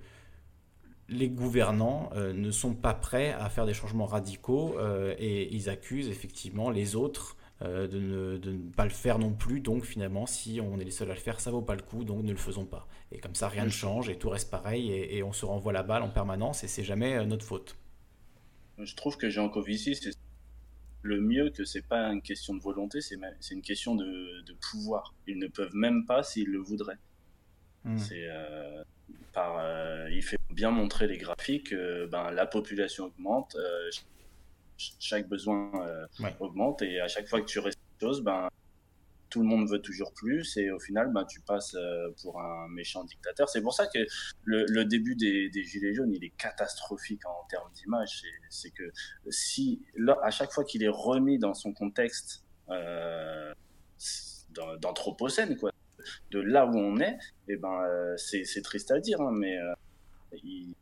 les 1.07 1.29
gouvernants 1.29 2.09
ne 2.15 2.49
sont 2.49 2.73
pas 2.73 2.95
prêts 2.95 3.33
à 3.33 3.49
faire 3.49 3.67
des 3.67 3.75
changements 3.75 4.07
radicaux 4.07 4.75
et 5.19 5.53
ils 5.53 5.69
accusent 5.69 6.09
effectivement 6.09 6.71
les 6.71 6.95
autres 6.95 7.37
euh, 7.61 7.87
de, 7.87 7.99
ne, 7.99 8.37
de 8.37 8.51
ne 8.51 8.69
pas 8.71 8.83
le 8.83 8.89
faire 8.89 9.17
non 9.17 9.31
plus. 9.31 9.61
Donc 9.61 9.85
finalement, 9.85 10.25
si 10.25 10.59
on 10.61 10.77
est 10.77 10.83
les 10.83 10.91
seuls 10.91 11.09
à 11.09 11.13
le 11.13 11.19
faire, 11.19 11.39
ça 11.39 11.51
vaut 11.51 11.61
pas 11.61 11.75
le 11.75 11.81
coup, 11.81 12.03
donc 12.03 12.23
ne 12.23 12.31
le 12.31 12.37
faisons 12.37 12.65
pas. 12.65 12.85
Et 13.13 13.19
comme 13.19 13.33
ça, 13.35 13.47
rien 13.47 13.63
ne 13.63 13.69
change 13.69 14.09
et 14.09 14.17
tout 14.17 14.29
reste 14.29 14.51
pareil 14.51 14.91
et, 14.91 15.17
et 15.17 15.23
on 15.23 15.31
se 15.31 15.45
renvoie 15.45 15.71
la 15.71 15.83
balle 15.83 16.03
en 16.03 16.09
permanence 16.09 16.65
et 16.65 16.67
c'est 16.67 16.83
jamais 16.83 17.15
euh, 17.15 17.25
notre 17.25 17.45
faute. 17.45 17.77
Je 18.77 18.93
trouve 18.95 19.15
que 19.15 19.29
Jean 19.29 19.47
Covici, 19.47 19.95
c'est 19.95 20.11
le 21.01 21.21
mieux 21.21 21.49
que 21.49 21.63
c'est 21.63 21.87
pas 21.87 22.07
une 22.11 22.21
question 22.21 22.55
de 22.55 22.61
volonté, 22.61 22.99
c'est 22.99 23.15
une 23.51 23.61
question 23.61 23.95
de, 23.95 24.41
de 24.41 24.53
pouvoir. 24.71 25.13
Ils 25.25 25.37
ne 25.37 25.47
peuvent 25.47 25.75
même 25.75 26.05
pas 26.05 26.23
s'ils 26.23 26.49
le 26.49 26.59
voudraient. 26.59 26.97
Hmm. 27.85 27.97
C'est 27.97 28.27
euh, 28.27 28.83
par, 29.31 29.63
il 30.09 30.23
fait 30.23 30.39
bien 30.49 30.71
montrer 30.71 31.07
les 31.07 31.17
graphiques. 31.17 31.73
ben, 31.73 32.31
la 32.31 32.45
population 32.47 33.05
augmente, 33.05 33.55
chaque 34.77 35.27
besoin 35.27 35.71
euh, 35.87 36.05
Ouais. 36.19 36.35
augmente 36.39 36.81
et 36.81 36.99
à 36.99 37.07
chaque 37.07 37.27
fois 37.27 37.41
que 37.41 37.45
tu 37.45 37.59
restes 37.59 37.79
chose, 38.01 38.21
ben 38.23 38.49
tout 39.29 39.41
le 39.41 39.47
monde 39.47 39.67
veut 39.69 39.81
toujours 39.81 40.13
plus 40.13 40.55
et 40.55 40.71
au 40.71 40.79
final, 40.79 41.11
ben, 41.11 41.25
tu 41.25 41.41
passes 41.41 41.73
euh, 41.75 42.09
pour 42.21 42.39
un 42.41 42.69
méchant 42.69 43.03
dictateur. 43.03 43.49
C'est 43.49 43.61
pour 43.61 43.73
ça 43.73 43.85
que 43.87 43.99
le, 44.45 44.65
le 44.69 44.85
début 44.85 45.15
des, 45.15 45.49
des 45.49 45.63
Gilets 45.63 45.93
jaunes, 45.93 46.13
il 46.13 46.23
est 46.23 46.33
catastrophique 46.37 47.25
en 47.25 47.45
termes 47.49 47.69
d'image. 47.73 48.21
C'est- 48.49 48.69
que 48.71 48.83
si, 49.29 49.81
là, 49.97 50.17
à 50.23 50.29
chaque 50.31 50.51
fois 50.53 50.63
qu'il 50.63 50.83
est 50.83 50.89
remis 50.89 51.37
dans 51.37 51.53
son 51.53 51.73
contexte 51.73 52.43
euh, 52.69 53.53
d'an- 54.51 54.77
d'anthropocène, 54.77 55.57
quoi, 55.57 55.71
de 56.31 56.39
là 56.39 56.65
où 56.65 56.77
on 56.77 56.97
est, 56.99 57.17
et 57.49 57.57
ben, 57.57 57.81
euh, 57.83 58.15
c'est 58.17 58.61
triste 58.61 58.91
à 58.91 58.99
dire, 58.99 59.19
hein, 59.19 59.31
mais 59.33 59.57
il, 60.43 60.73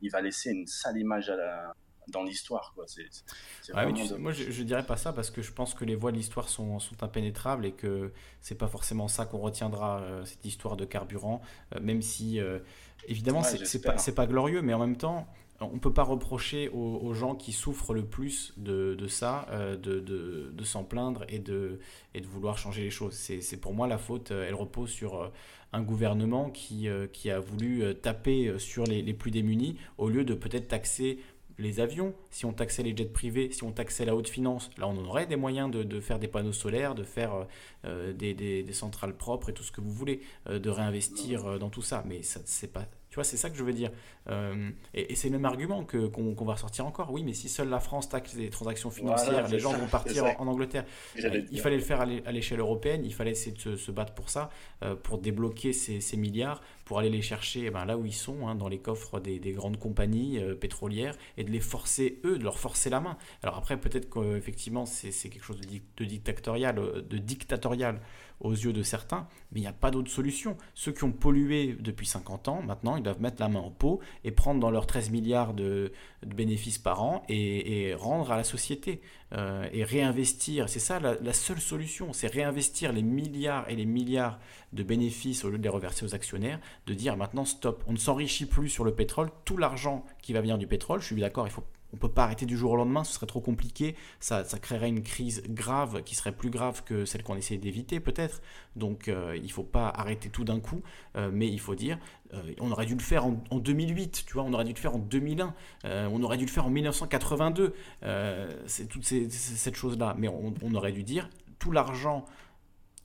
il 0.00 0.10
va 0.10 0.20
laisser 0.20 0.50
une 0.50 0.66
sale 0.66 0.98
image 0.98 1.28
à 1.30 1.36
la, 1.36 1.74
dans 2.10 2.22
l'histoire. 2.24 2.72
quoi. 2.74 2.84
C'est 2.86 3.06
c'est- 3.10 3.24
c'est 3.62 3.72
Ouais, 3.72 3.86
mais 3.86 3.92
vraiment 3.92 3.92
tu 3.92 4.04
sais, 4.04 4.14
dommage. 4.14 4.22
moi, 4.22 4.32
je, 4.32 4.50
je 4.50 4.62
dirais 4.64 4.84
pas 4.84 4.96
ça 4.96 5.12
parce 5.12 5.30
que 5.30 5.42
je 5.42 5.52
pense 5.52 5.74
que 5.74 5.84
les 5.84 5.94
voies 5.94 6.10
de 6.10 6.16
l'histoire 6.16 6.48
sont, 6.48 6.80
sont 6.80 7.02
impénétrables 7.04 7.64
et 7.66 7.72
que 7.72 8.12
c'est 8.40 8.56
pas 8.56 8.66
forcément 8.66 9.06
ça 9.06 9.26
qu'on 9.26 9.38
retiendra, 9.38 10.00
euh, 10.00 10.24
cette 10.24 10.44
histoire 10.44 10.76
de 10.76 10.84
carburant, 10.84 11.40
euh, 11.76 11.80
même 11.80 12.02
si, 12.02 12.40
euh, 12.40 12.58
évidemment, 13.06 13.42
Ouais, 13.42 13.44
c'est- 13.44 13.80
pas, 13.80 13.96
c'est 13.98 14.14
pas 14.14 14.26
glorieux, 14.26 14.60
mais 14.60 14.74
en 14.74 14.80
même 14.80 14.96
temps, 14.96 15.28
on 15.60 15.78
peut 15.78 15.92
pas 15.92 16.02
reprocher 16.04 16.68
aux, 16.70 16.98
aux 17.02 17.14
gens 17.14 17.34
qui 17.36 17.52
souffrent 17.52 17.92
le 17.94 18.04
plus 18.04 18.54
de, 18.56 18.94
de 18.98 19.06
ça, 19.08 19.46
euh, 19.50 19.76
de, 19.76 20.00
de, 20.00 20.50
de 20.52 20.64
s'en 20.64 20.82
plaindre 20.84 21.24
et 21.28 21.38
de, 21.38 21.78
et 22.14 22.20
de 22.22 22.26
vouloir 22.26 22.56
changer 22.58 22.82
les 22.82 22.90
choses. 22.90 23.12
C'est 23.14 23.40
c'est 23.42 23.58
pour 23.58 23.74
moi 23.74 23.86
la 23.86 23.98
faute, 23.98 24.30
elle 24.32 24.54
repose 24.54 24.90
sur 24.90 25.30
un 25.72 25.82
gouvernement 25.82 26.50
qui, 26.50 26.88
euh, 26.88 27.06
qui 27.06 27.30
a 27.30 27.38
voulu 27.40 27.94
taper 28.02 28.58
sur 28.58 28.84
les, 28.84 29.02
les 29.02 29.14
plus 29.14 29.30
démunis 29.30 29.76
au 29.98 30.08
lieu 30.08 30.24
de 30.24 30.34
peut-être 30.34 30.66
taxer 30.68 31.18
les 31.60 31.80
avions, 31.80 32.14
si 32.30 32.46
on 32.46 32.52
taxait 32.52 32.82
les 32.82 32.96
jets 32.96 33.04
privés, 33.04 33.52
si 33.52 33.62
on 33.62 33.72
taxait 33.72 34.04
la 34.04 34.16
haute 34.16 34.28
finance, 34.28 34.70
là 34.78 34.88
on 34.88 34.96
aurait 35.04 35.26
des 35.26 35.36
moyens 35.36 35.70
de, 35.70 36.00
faire 36.00 36.18
des 36.18 36.28
panneaux 36.28 36.52
solaires, 36.52 36.94
de 36.94 37.04
faire 37.04 37.34
euh, 37.34 37.44
euh, 37.84 38.12
des, 38.12 38.72
centrales 38.72 39.16
propres 39.16 39.50
et 39.50 39.54
tout 39.54 39.62
ce 39.62 39.72
que 39.72 39.80
vous 39.80 39.92
voulez, 39.92 40.20
euh, 40.48 40.58
de 40.58 40.70
réinvestir 40.70 41.58
dans 41.58 41.70
tout 41.70 41.82
ça. 41.82 42.02
Mais 42.06 42.22
ça, 42.22 42.40
c'est 42.44 42.72
pas, 42.72 42.86
Tu 43.10 43.16
vois, 43.16 43.24
c'est 43.24 43.36
ça 43.36 43.50
que 43.50 43.56
je 43.56 43.64
veux 43.64 43.72
dire. 43.72 43.90
Euh, 44.28 44.70
et 44.94 45.12
et 45.12 45.14
c'est 45.16 45.28
le 45.28 45.32
même 45.32 45.44
argument 45.44 45.84
que- 45.84 46.06
qu'on 46.06 46.44
va 46.44 46.52
ressortir 46.52 46.86
encore. 46.86 47.10
Oui, 47.10 47.24
mais 47.24 47.32
si 47.32 47.48
seule 47.48 47.68
la 47.68 47.80
France 47.80 48.08
taxe 48.08 48.34
les 48.34 48.50
transactions 48.50 48.90
financières, 48.90 49.32
Voilà, 49.32 49.48
les 49.48 49.58
gens 49.58 49.72
ça, 49.72 49.78
vont 49.78 49.88
partir 49.88 50.24
en, 50.38 50.46
Angleterre. 50.46 50.84
Euh, 51.24 51.42
il 51.50 51.60
fallait 51.60 51.76
le 51.76 51.82
faire 51.82 52.00
à 52.00 52.06
l'é- 52.06 52.22
à 52.24 52.30
l'échelle 52.30 52.60
européenne, 52.60 53.04
il 53.04 53.12
fallait 53.12 53.32
essayer 53.32 53.50
de 53.50 53.58
se, 53.60 53.76
se 53.76 53.90
battre 53.90 54.14
pour 54.14 54.30
ça, 54.30 54.48
euh, 54.84 54.94
pour 54.94 55.18
débloquer 55.18 55.72
ces, 55.72 56.00
ces 56.00 56.16
milliards, 56.16 56.60
pour 56.84 57.00
aller 57.00 57.10
les 57.10 57.22
chercher 57.22 57.64
eh 57.66 57.70
ben, 57.70 57.84
là 57.84 57.98
où 57.98 58.06
ils 58.06 58.14
sont, 58.14 58.46
hein, 58.46 58.54
dans 58.54 58.68
les 58.68 58.78
coffres 58.78 59.18
des, 59.18 59.40
des 59.40 59.52
grandes 59.52 59.78
compagnies 59.78 60.38
euh, 60.38 60.54
pétrolières, 60.54 61.16
et 61.36 61.42
de 61.42 61.50
les 61.50 61.60
forcer, 61.60 62.20
eux, 62.24 62.38
de 62.38 62.44
leur 62.44 62.60
forcer 62.60 62.90
la 62.90 63.00
main. 63.00 63.16
Alors 63.42 63.56
après, 63.56 63.76
peut-être 63.80 64.08
qu'effectivement, 64.08 64.86
c'est 64.86 65.10
quelque 65.28 65.44
chose 65.44 65.60
de, 65.60 65.66
dic- 65.66 65.82
de 65.96 66.04
dictatorial, 66.04 66.76
de 66.76 67.18
dictatorial 67.18 68.00
aux 68.40 68.52
yeux 68.52 68.72
de 68.72 68.82
certains, 68.82 69.26
mais 69.52 69.60
il 69.60 69.62
n'y 69.62 69.68
a 69.68 69.72
pas 69.72 69.90
d'autre 69.90 70.10
solution. 70.10 70.56
Ceux 70.74 70.92
qui 70.92 71.04
ont 71.04 71.12
pollué 71.12 71.76
depuis 71.78 72.06
50 72.06 72.48
ans, 72.48 72.62
maintenant, 72.62 72.96
ils 72.96 73.02
doivent 73.02 73.20
mettre 73.20 73.40
la 73.40 73.48
main 73.48 73.60
au 73.60 73.70
pot 73.70 74.00
et 74.24 74.30
prendre 74.30 74.60
dans 74.60 74.70
leurs 74.70 74.86
13 74.86 75.10
milliards 75.10 75.54
de, 75.54 75.92
bénéfices 76.26 76.78
par 76.78 77.02
an 77.02 77.22
et, 77.28 77.88
et 77.88 77.94
rendre 77.94 78.32
à 78.32 78.36
la 78.36 78.44
société 78.44 79.00
euh, 79.32 79.68
et 79.72 79.84
réinvestir. 79.84 80.68
C'est 80.68 80.80
ça 80.80 81.00
la, 81.00 81.14
la 81.20 81.32
seule 81.32 81.60
solution, 81.60 82.12
c'est 82.12 82.28
réinvestir 82.28 82.92
les 82.92 83.02
milliards 83.02 83.68
et 83.68 83.76
les 83.76 83.86
milliards 83.86 84.38
de 84.72 84.82
bénéfices 84.82 85.44
au 85.44 85.50
lieu 85.50 85.58
de 85.58 85.62
les 85.62 85.68
reverser 85.68 86.04
aux 86.04 86.14
actionnaires, 86.14 86.60
de 86.86 86.94
dire 86.94 87.16
maintenant 87.16 87.44
stop, 87.44 87.82
on 87.86 87.92
ne 87.92 87.98
s'enrichit 87.98 88.46
plus 88.46 88.68
sur 88.68 88.84
le 88.84 88.94
pétrole, 88.94 89.30
tout 89.44 89.56
l'argent 89.56 90.04
qui 90.22 90.32
va 90.32 90.40
venir 90.40 90.58
du 90.58 90.66
pétrole, 90.66 91.00
je 91.00 91.06
suis 91.06 91.20
d'accord, 91.20 91.46
il 91.46 91.50
faut 91.50 91.64
on 91.92 91.96
ne 91.96 92.00
peut 92.00 92.08
pas 92.08 92.24
arrêter 92.24 92.46
du 92.46 92.56
jour 92.56 92.72
au 92.72 92.76
lendemain, 92.76 93.04
ce 93.04 93.12
serait 93.14 93.26
trop 93.26 93.40
compliqué, 93.40 93.96
ça, 94.20 94.44
créerait 94.60 94.88
une 94.88 95.02
crise 95.02 95.42
grave 95.48 96.02
qui 96.02 96.14
serait 96.14 96.32
plus 96.32 96.50
grave 96.50 96.82
que 96.84 97.04
celle 97.04 97.22
qu'on 97.22 97.36
essaie 97.36 97.56
d'éviter 97.56 98.00
peut-être. 98.00 98.42
Donc 98.76 99.08
euh, 99.08 99.36
il 99.36 99.44
ne 99.44 99.48
faut 99.48 99.64
pas 99.64 99.88
arrêter 99.88 100.28
tout 100.28 100.44
d'un 100.44 100.60
coup, 100.60 100.82
euh, 101.16 101.30
mais 101.32 101.48
il 101.48 101.60
faut 101.60 101.74
dire, 101.74 101.98
euh, 102.34 102.52
on 102.60 102.70
aurait 102.70 102.86
dû 102.86 102.94
le 102.94 103.00
faire 103.00 103.26
en, 103.26 103.42
en 103.50 103.58
2008, 103.58 104.24
tu 104.26 104.34
vois, 104.34 104.44
on 104.44 104.52
aurait 104.52 104.64
dû 104.64 104.72
le 104.72 104.78
faire 104.78 104.94
en 104.94 104.98
2001, 104.98 105.54
euh, 105.84 106.08
on 106.12 106.22
aurait 106.22 106.36
dû 106.36 106.44
le 106.44 106.50
faire 106.50 106.66
en 106.66 106.70
1982, 106.70 107.74
euh, 108.02 108.52
c'est 108.66 108.86
toute 108.86 109.04
cette 109.04 109.76
chose-là. 109.76 110.14
Mais 110.18 110.28
on, 110.28 110.74
aurait 110.74 110.92
dû 110.92 111.02
dire, 111.02 111.28
tout 111.58 111.72
l'argent 111.72 112.24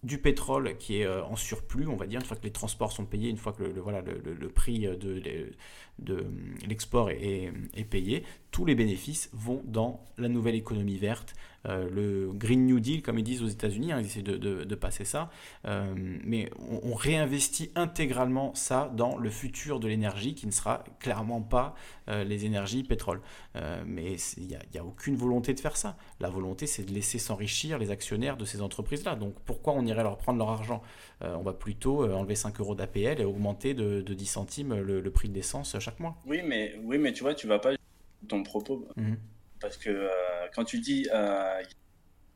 du 0.04 0.20
pétrole 0.20 0.78
qui 0.78 0.98
est 1.00 1.08
en 1.08 1.36
surplus, 1.36 1.88
on 1.88 1.96
va 1.96 2.06
dire, 2.06 2.20
une 2.20 2.26
fois 2.26 2.38
que 2.38 2.44
les 2.44 2.52
transports 2.52 2.92
sont 2.92 3.06
payés, 3.06 3.30
une 3.30 3.38
fois 3.38 3.54
que 3.54 3.64
le, 3.64 3.82
voilà, 3.82 4.02
le 4.02 4.50
prix 4.50 4.82
de, 4.82 5.52
de- 6.00 6.28
l'export 6.68 7.10
est, 7.10 7.52
payé, 7.90 8.24
tous 8.52 8.66
les 8.66 8.76
bénéfices 8.76 9.30
vont 9.34 9.62
dans 9.66 10.04
la 10.18 10.30
nouvelle 10.30 10.56
économie 10.56 10.98
verte, 10.98 11.36
euh, 11.68 11.90
le 11.90 12.32
Green 12.34 12.66
New 12.66 12.80
Deal, 12.80 13.02
comme 13.02 13.18
ils 13.18 13.24
disent 13.24 13.42
aux 13.42 13.48
États-Unis, 13.48 13.92
hein, 13.92 14.00
ils 14.00 14.06
essaient 14.06 14.22
de, 14.22 14.76
passer 14.76 15.06
ça, 15.06 15.30
euh, 15.66 15.94
mais 15.96 16.50
on, 16.60 16.94
réinvestit 16.94 17.72
intégralement 17.76 18.54
ça 18.56 18.92
dans 18.96 19.18
le 19.18 19.30
futur 19.30 19.80
de 19.80 19.88
l'énergie 19.88 20.36
qui 20.36 20.48
ne 20.48 20.52
sera 20.52 20.84
clairement 21.00 21.42
pas 21.42 21.76
euh, 22.10 22.24
les 22.24 22.46
énergies 22.46 22.84
pétrole. 22.84 23.22
Mais 23.86 24.18
il 24.38 24.48
n'y 24.48 24.78
a, 24.78 24.86
aucune 24.86 25.16
volonté 25.16 25.54
de 25.54 25.60
faire 25.60 25.78
ça. 25.78 25.96
La 26.20 26.30
volonté, 26.30 26.68
c'est 26.68 26.84
de 26.84 26.94
laisser 26.94 27.20
s'enrichir 27.20 27.80
les 27.80 27.90
actionnaires 27.90 28.38
de 28.38 28.46
ces 28.46 28.62
entreprises-là. 28.62 29.16
Donc 29.16 29.36
pourquoi 29.46 29.74
on 29.74 29.86
irait 29.86 30.04
leur 30.04 30.18
prendre 30.18 30.40
leur 30.40 30.50
argent? 30.50 30.82
On 31.22 31.42
va 31.42 31.54
plutôt 31.54 32.04
enlever 32.04 32.36
5 32.36 32.60
euros 32.60 32.76
d'APL 32.76 33.22
et 33.22 33.26
augmenter 33.26 33.74
de, 33.74 34.02
de 34.02 34.14
10 34.14 34.26
centimes 34.26 34.76
le, 34.76 35.00
le 35.00 35.12
prix 35.12 35.30
de 35.30 35.34
l'essence 35.34 35.76
chaque 35.86 36.00
mois. 36.00 36.16
Oui, 36.26 36.42
mais, 36.44 36.76
oui, 36.84 36.98
mais 36.98 37.14
tu 37.14 37.22
vois, 37.24 37.36
tu 37.36 37.46
vas 37.48 37.60
pas 37.60 37.72
ton 38.28 38.42
propos. 38.44 38.88
Mhm. 38.96 39.18
Parce 39.60 39.78
que 39.78 39.90
euh, 39.90 40.10
quand 40.54 40.66
tu 40.66 40.80
dis 40.80 41.08
euh, 41.14 41.62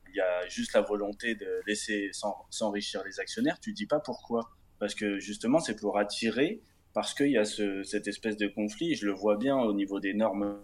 il 0.07 0.15
y 0.15 0.21
a 0.21 0.47
juste 0.47 0.73
la 0.73 0.81
volonté 0.81 1.35
de 1.35 1.61
laisser 1.67 2.09
s'en- 2.13 2.45
s'enrichir 2.49 3.03
les 3.03 3.19
actionnaires, 3.19 3.59
tu 3.59 3.73
dis 3.73 3.85
pas 3.87 3.99
pourquoi. 3.99 4.49
Parce 4.79 4.95
que 4.95 5.19
justement, 5.19 5.59
c'est 5.59 5.75
pour 5.75 5.97
attirer, 5.97 6.61
parce 6.93 7.13
qu'il 7.13 7.31
y 7.31 7.37
a 7.37 7.45
ce, 7.45 7.83
cette 7.83 8.07
espèce 8.07 8.37
de 8.37 8.47
conflit, 8.47 8.95
je 8.95 9.05
le 9.05 9.13
vois 9.13 9.35
bien 9.37 9.57
au 9.57 9.73
niveau 9.73 9.99
des 9.99 10.13
normes 10.13 10.59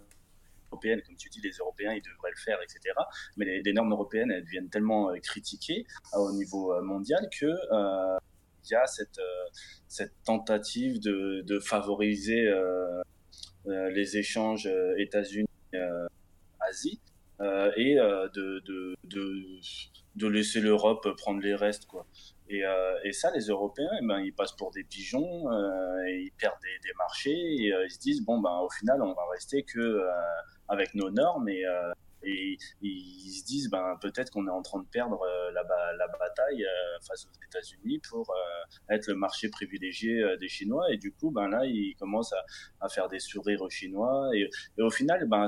européennes, 0.71 1.01
comme 1.05 1.15
tu 1.17 1.29
dis, 1.29 1.41
les 1.41 1.51
Européens, 1.59 1.93
ils 1.93 2.01
devraient 2.01 2.31
le 2.31 2.41
faire, 2.43 2.59
etc. 2.63 2.79
Mais 3.37 3.45
les, 3.45 3.61
les 3.61 3.73
normes 3.73 3.91
européennes, 3.91 4.31
elles 4.31 4.43
deviennent 4.43 4.69
tellement 4.69 5.09
euh, 5.09 5.17
critiquées 5.17 5.85
au 6.13 6.31
niveau 6.33 6.79
mondial 6.81 7.27
que 7.39 7.45
euh, 7.45 8.17
a 8.73 8.87
cette, 8.87 9.19
euh, 9.19 9.45
cette 9.87 10.13
tentative 10.25 10.99
de, 10.99 11.59
favoriser 11.59 12.47
euh, 12.47 13.01
euh, 13.67 13.91
les 13.91 14.17
échanges 14.17 14.67
États-Unis-Asie 14.97 16.99
et 17.77 17.95
de, 17.95 20.27
laisser 20.27 20.61
l'Europe 20.61 21.07
prendre 21.17 21.41
les 21.41 21.53
restes. 21.53 21.85
Quoi. 21.85 22.07
Et, 22.49 22.63
ça, 23.11 23.29
les 23.35 23.47
Européens, 23.47 23.91
eh 24.01 24.05
ben, 24.05 24.19
ils 24.19 24.33
passent 24.33 24.55
pour 24.55 24.71
des 24.71 24.83
pigeons, 24.83 25.43
ils 26.07 26.31
perdent 26.37 26.59
des, 26.61 26.93
marchés 26.97 27.31
et 27.31 27.67
ils 27.67 27.91
se 27.91 27.99
disent, 27.99 28.23
bon, 28.23 28.39
ben, 28.39 28.57
au 28.63 28.69
final, 28.69 29.01
on 29.01 29.13
va 29.13 29.27
rester 29.31 29.63
que 29.63 30.01
avec 30.67 30.95
nos 30.95 31.11
normes 31.11 31.49
et, 31.49 31.63
et 32.25 32.57
ils 32.81 33.31
se 33.31 33.45
disent, 33.45 33.69
ben, 33.69 33.97
peut-être 34.01 34.31
qu'on 34.31 34.47
est 34.47 34.51
en 34.51 34.61
train 34.61 34.79
de 34.79 34.87
perdre 34.87 35.21
euh, 35.21 35.51
la, 35.51 35.63
la 35.97 36.07
bataille 36.07 36.63
euh, 36.63 36.99
face 37.07 37.25
aux 37.25 37.45
États-Unis 37.45 38.01
pour 38.09 38.29
euh, 38.29 38.93
être 38.93 39.07
le 39.07 39.15
marché 39.15 39.49
privilégié 39.49 40.23
des 40.39 40.47
Chinois. 40.47 40.91
Et 40.91 40.97
du 40.97 41.11
coup, 41.11 41.31
ben, 41.31 41.47
là, 41.47 41.65
ils 41.65 41.95
commencent 41.95 42.33
à, 42.81 42.89
faire 42.89 43.07
des 43.09 43.19
sourires 43.19 43.61
aux 43.61 43.69
Chinois. 43.69 44.29
Et, 44.35 44.49
au 44.81 44.89
final, 44.89 45.27
ben, 45.27 45.45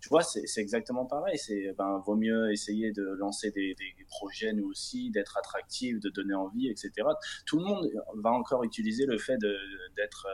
tu 0.00 0.08
vois, 0.10 0.22
c'est 0.22 0.60
exactement 0.60 1.06
pareil. 1.06 1.38
C'est 1.38 1.74
ben, 1.76 2.00
vaut 2.06 2.16
mieux 2.16 2.52
essayer 2.52 2.92
de 2.92 3.02
lancer 3.18 3.50
des, 3.50 3.74
projets 4.08 4.52
nous 4.52 4.68
aussi, 4.68 5.10
d'être 5.10 5.36
attractif, 5.36 5.98
de 6.00 6.08
donner 6.10 6.34
envie, 6.34 6.68
etc. 6.68 6.92
Tout 7.46 7.58
le 7.58 7.64
monde 7.64 7.90
va 8.16 8.30
encore 8.30 8.64
utiliser 8.64 9.06
le 9.06 9.18
fait 9.18 9.38
d'être 9.96 10.26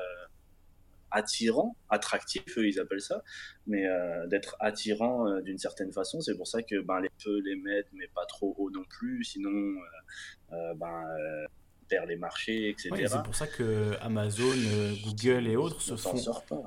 attirant, 1.14 1.76
attractif, 1.88 2.44
eux 2.58 2.66
ils 2.66 2.80
appellent 2.80 3.00
ça, 3.00 3.22
mais 3.66 3.86
euh, 3.86 4.26
d'être 4.26 4.56
attirant 4.60 5.28
euh, 5.28 5.40
d'une 5.40 5.58
certaine 5.58 5.92
façon. 5.92 6.20
C'est 6.20 6.36
pour 6.36 6.48
ça 6.48 6.62
que 6.62 6.80
ben 6.80 7.00
les 7.00 7.10
peu 7.24 7.38
les 7.40 7.56
mettent, 7.56 7.92
mais 7.92 8.08
pas 8.08 8.26
trop 8.26 8.54
haut 8.58 8.70
non 8.70 8.84
plus. 8.84 9.24
Sinon, 9.24 9.50
euh, 10.52 10.74
ben 10.74 11.04
perd 11.88 12.08
les 12.08 12.16
marchés, 12.16 12.70
etc. 12.70 12.90
Ouais, 12.92 13.06
c'est 13.06 13.22
pour 13.22 13.34
ça 13.34 13.46
que 13.46 13.94
Amazon, 14.00 14.44
euh, 14.44 14.94
Google 15.04 15.46
et 15.48 15.56
autres 15.56 15.80
se 15.80 15.96
font, 15.96 16.16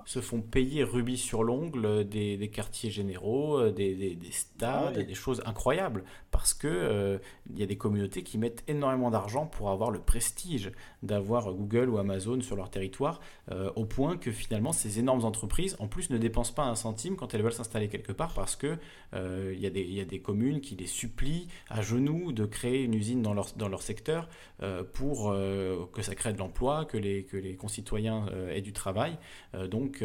se 0.06 0.36
payer 0.52 0.84
rubis 0.84 1.18
sur 1.18 1.44
l'ongle 1.44 2.08
des, 2.08 2.38
des 2.38 2.50
quartiers 2.50 2.90
généraux, 2.92 3.58
euh, 3.60 3.72
des, 3.72 3.96
des- 3.96 4.16
des 4.16 4.32
stades, 4.32 4.94
Ah 4.96 4.98
ouais. 4.98 5.04
des 5.04 5.14
choses 5.16 5.42
incroyables. 5.46 6.04
Parce 6.32 6.54
que 6.54 6.68
euh, 6.68 7.18
il 7.50 7.60
y 7.60 7.64
a 7.64 7.66
des 7.66 7.78
communautés 7.78 8.24
qui 8.24 8.38
mettent 8.38 8.64
énormément 8.68 9.10
d'argent 9.12 9.46
pour 9.48 9.70
avoir 9.70 9.92
le 9.92 10.00
prestige 10.00 10.72
d'avoir 11.04 11.54
Google 11.54 11.90
ou 11.90 11.98
Amazon 11.98 12.42
sur 12.42 12.56
leur 12.56 12.70
territoire, 12.70 13.20
euh, 13.52 13.72
au 13.76 13.86
point 13.86 14.18
que 14.18 14.32
finalement 14.32 14.72
ces 14.72 15.00
énormes 15.00 15.26
entreprises, 15.26 15.76
en 15.80 15.88
plus, 15.88 16.10
ne 16.10 16.18
dépensent 16.18 16.54
pas 16.54 16.64
un 16.66 16.76
centime 16.76 17.16
quand 17.16 17.34
elles 17.34 17.42
veulent 17.42 17.54
s'installer 17.54 17.88
quelque 17.88 18.12
part, 18.12 18.34
parce 18.34 18.56
que 18.56 18.78
euh, 19.14 19.54
il 19.56 19.60
y, 19.62 19.66
a 19.66 19.70
des- 19.70 19.82
il 19.82 19.94
y 19.94 20.02
a 20.02 20.06
des 20.06 20.20
communes 20.20 20.62
qui 20.62 20.76
les 20.76 20.88
supplient 20.88 21.48
à 21.70 21.82
genoux 21.82 22.32
de 22.32 22.46
créer 22.46 22.84
une 22.84 22.94
usine 22.94 23.22
dans 23.22 23.34
leur, 23.34 23.48
dans 23.56 23.70
leur 23.70 23.82
secteur 23.82 24.28
euh, 24.64 24.84
pour 25.08 25.32
euh, 25.32 25.86
que 25.94 26.02
ça 26.02 26.16
crée 26.16 26.34
de 26.34 26.38
l'emploi, 26.38 26.84
que 26.84 26.98
les, 26.98 27.24
que 27.24 27.38
les 27.38 27.56
concitoyens 27.56 28.26
euh, 28.34 28.54
aient 28.54 28.62
du 28.62 28.74
travail. 28.74 29.18
Euh, 29.56 29.68
donc, 29.68 30.04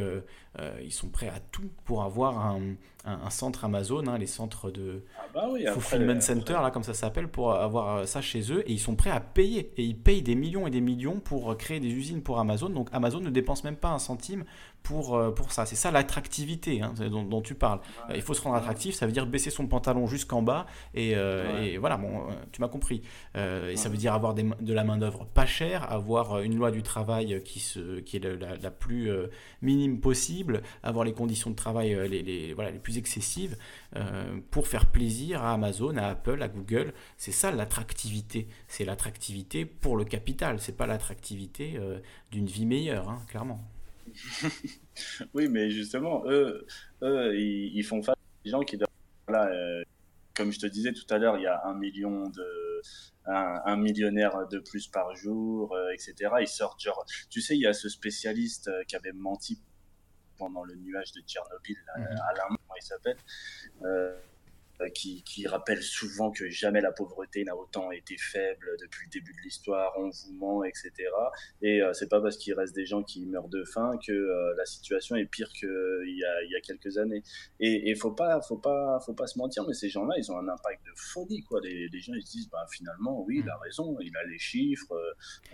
ils 0.84 0.92
sont 0.92 1.08
prêts 1.08 1.28
à 1.28 1.40
tout 1.50 1.70
pour 1.86 2.02
avoir 2.02 2.38
un, 2.38 2.60
un- 3.06 3.20
un 3.24 3.30
centre 3.30 3.64
Amazon, 3.64 4.06
hein, 4.06 4.18
les 4.18 4.26
centres 4.26 4.70
de 4.70 5.02
Ah 5.18 5.24
bah 5.34 5.48
oui, 5.50 5.64
Fulfillment 5.72 6.20
Center, 6.20 6.52
là, 6.62 6.70
comme 6.70 6.82
ça 6.84 6.94
s'appelle, 6.94 7.26
pour 7.28 7.52
avoir 7.54 8.06
ça 8.06 8.20
chez 8.20 8.52
eux. 8.52 8.62
Et 8.68 8.72
ils 8.74 8.78
sont 8.78 8.94
prêts 8.94 9.10
à 9.10 9.18
payer. 9.20 9.72
Et 9.76 9.82
ils 9.82 9.96
payent 9.96 10.22
des 10.22 10.34
millions 10.34 10.66
et 10.66 10.70
des 10.70 10.82
millions 10.82 11.18
pour 11.20 11.56
créer 11.56 11.80
des 11.80 11.88
usines 11.90 12.22
pour 12.22 12.38
Amazon. 12.38 12.68
Donc, 12.68 12.88
Amazon 12.92 13.20
ne 13.20 13.30
dépense 13.30 13.64
même 13.64 13.76
pas 13.76 13.88
un 13.90 13.98
centime 13.98 14.44
pour, 14.82 15.16
euh, 15.16 15.30
pour 15.30 15.52
ça. 15.52 15.66
C'est 15.66 15.76
ça 15.76 15.90
l'attractivité 15.90 16.82
hein, 16.82 16.92
dont, 17.10 17.22
dont 17.24 17.40
tu 17.40 17.54
parles. 17.54 17.80
Euh, 18.10 18.14
il 18.16 18.22
faut 18.22 18.34
se 18.34 18.40
rendre 18.42 18.56
attractif, 18.56 18.94
ça 18.94 19.06
veut 19.06 19.12
dire 19.12 19.26
baisser 19.26 19.50
son 19.50 19.66
pantalon 19.66 20.06
jusqu'en 20.06 20.42
bas. 20.42 20.66
Et, 20.94 21.14
euh, 21.16 21.52
Ouais. 21.60 21.68
et 21.70 21.78
voilà, 21.78 21.96
bon, 21.96 22.26
tu 22.52 22.60
m'as 22.60 22.68
compris. 22.68 23.02
Euh, 23.36 23.70
et 23.70 23.76
ça 23.76 23.88
veut 23.88 23.96
dire 23.96 24.12
avoir 24.14 24.34
des 24.34 24.42
de 24.60 24.74
la 24.74 24.84
main-d'œuvre 24.84 25.24
pas 25.26 25.46
chère, 25.46 25.90
avoir 25.90 26.40
une 26.40 26.56
loi 26.56 26.70
du 26.70 26.82
travail 26.82 27.42
qui, 27.44 27.60
se, 27.60 28.00
qui 28.00 28.16
est 28.16 28.20
la, 28.20 28.56
la 28.56 28.70
plus 28.70 29.10
euh, 29.10 29.28
minime 29.62 30.00
possible, 30.00 30.62
avoir 30.82 31.04
les 31.04 31.12
conditions 31.12 31.50
de 31.50 31.56
travail 31.56 31.94
les, 32.08 32.22
les- 32.22 32.52
voilà, 32.54 32.70
les 32.70 32.78
plus 32.78 32.98
excessives 32.98 33.56
pour 34.50 34.66
faire 34.66 34.86
plaisir 34.86 35.42
à 35.42 35.52
Amazon, 35.52 35.96
à 35.96 36.06
Apple, 36.08 36.42
à 36.42 36.48
Google. 36.48 36.92
C'est 37.16 37.32
ça 37.32 37.50
l'attractivité. 37.50 38.48
C'est 38.68 38.84
l'attractivité 38.84 39.64
pour 39.64 39.96
le 39.96 40.04
capital. 40.04 40.58
C'est 40.60 40.76
pas 40.76 40.86
l'attractivité 40.86 41.78
d'une 42.30 42.46
vie 42.46 42.66
meilleure, 42.66 43.08
hein, 43.08 43.20
clairement. 43.28 43.60
Oui, 45.34 45.48
mais 45.48 45.70
justement, 45.70 46.22
eux, 46.26 46.66
eux 47.02 47.36
ils, 47.38 47.76
ils 47.76 47.82
font 47.84 48.02
face 48.02 48.16
à 48.16 48.44
des 48.44 48.50
gens 48.50 48.60
qui 48.62 48.76
doivent. 48.76 48.88
Voilà, 49.28 49.52
euh, 49.52 49.82
comme 50.34 50.50
je 50.52 50.58
te 50.58 50.66
disais 50.66 50.92
tout 50.92 51.06
à 51.10 51.18
l'heure, 51.18 51.36
il 51.38 51.42
y 51.42 51.46
a 51.46 51.62
un 51.66 51.74
million 51.74 52.28
de. 52.28 52.80
Un, 53.26 53.60
un 53.64 53.76
millionnaire 53.76 54.48
de 54.48 54.58
plus 54.58 54.88
par 54.88 55.14
jour, 55.14 55.72
euh, 55.76 55.90
etc. 55.92 56.32
Ils 56.40 56.48
sortent 56.48 56.80
genre. 56.82 57.04
Tu 57.30 57.40
sais, 57.40 57.54
il 57.54 57.60
y 57.62 57.66
a 57.66 57.72
ce 57.72 57.88
spécialiste 57.88 58.66
euh, 58.68 58.82
qui 58.88 58.96
avait 58.96 59.12
menti 59.12 59.62
pendant 60.38 60.64
le 60.64 60.74
nuage 60.74 61.12
de 61.12 61.20
Tchernobyl, 61.20 61.76
Mhm. 61.96 62.04
Alain, 62.30 62.48
comment 62.48 62.76
il 62.76 62.82
s'appelle 62.82 63.16
qui, 64.90 65.22
qui 65.24 65.46
rappelle 65.46 65.82
souvent 65.82 66.30
que 66.30 66.48
jamais 66.48 66.80
la 66.80 66.92
pauvreté 66.92 67.44
n'a 67.44 67.56
autant 67.56 67.90
été 67.90 68.16
faible 68.18 68.66
depuis 68.80 69.06
le 69.06 69.10
début 69.10 69.32
de 69.32 69.40
l'histoire, 69.44 69.92
on 69.98 70.08
vous 70.10 70.32
ment, 70.34 70.64
etc. 70.64 70.90
Et 71.62 71.80
euh, 71.82 71.92
c'est 71.92 72.08
pas 72.08 72.20
parce 72.20 72.36
qu'il 72.36 72.54
reste 72.54 72.74
des 72.74 72.86
gens 72.86 73.02
qui 73.02 73.26
meurent 73.26 73.48
de 73.48 73.64
faim 73.64 73.98
que 74.06 74.12
euh, 74.12 74.54
la 74.56 74.64
situation 74.66 75.16
est 75.16 75.26
pire 75.26 75.48
qu'il 75.52 75.68
y 75.68 76.24
a, 76.24 76.42
il 76.44 76.50
y 76.50 76.56
a 76.56 76.60
quelques 76.60 76.98
années. 76.98 77.22
Et 77.60 77.90
il 77.90 77.96
faut 77.96 78.12
pas, 78.12 78.40
faut 78.42 78.56
pas, 78.58 78.98
faut 79.04 79.14
pas 79.14 79.26
se 79.26 79.38
mentir, 79.38 79.64
mais 79.66 79.74
ces 79.74 79.88
gens-là, 79.88 80.14
ils 80.18 80.30
ont 80.32 80.38
un 80.38 80.48
impact 80.48 80.84
de 80.84 80.92
folie, 80.94 81.42
quoi. 81.44 81.60
Les, 81.62 81.88
les 81.88 82.00
gens, 82.00 82.12
ils 82.14 82.22
se 82.26 82.32
disent, 82.32 82.48
bah, 82.50 82.66
finalement, 82.70 83.22
oui, 83.22 83.40
il 83.44 83.48
a 83.50 83.56
raison, 83.58 83.96
il 84.00 84.16
a 84.16 84.24
les 84.24 84.38
chiffres, 84.38 84.94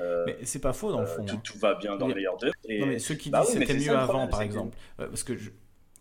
euh, 0.01 0.25
Mais 0.27 0.39
c'est 0.45 0.61
pas 0.61 0.73
faux 0.73 0.91
dans 0.93 1.01
le 1.01 1.07
euh, 1.07 1.17
fond. 1.17 1.25
tout, 1.25 1.37
hein. 1.37 1.41
tout 1.45 1.59
va 1.59 1.75
bien 1.75 1.97
dans 1.97 2.09
le 2.09 2.15
meilleur 2.15 2.37
d'eux. 2.39 2.51
Et- 2.69 2.81
Non, 2.81 2.87
mais 2.87 2.99
ceux 2.99 3.15
qui 3.15 3.31
Bah 3.31 3.41
disent 3.45 3.57
oui, 3.57 3.67
c'était 3.67 3.75
mieux 3.79 3.91
avant, 3.97 4.07
problème, 4.07 4.31
par 4.31 4.41
que- 4.41 4.45
exemple, 4.45 4.77
euh, 5.01 5.09
parce 5.09 5.25
que 5.25 5.37
je- 5.37 5.51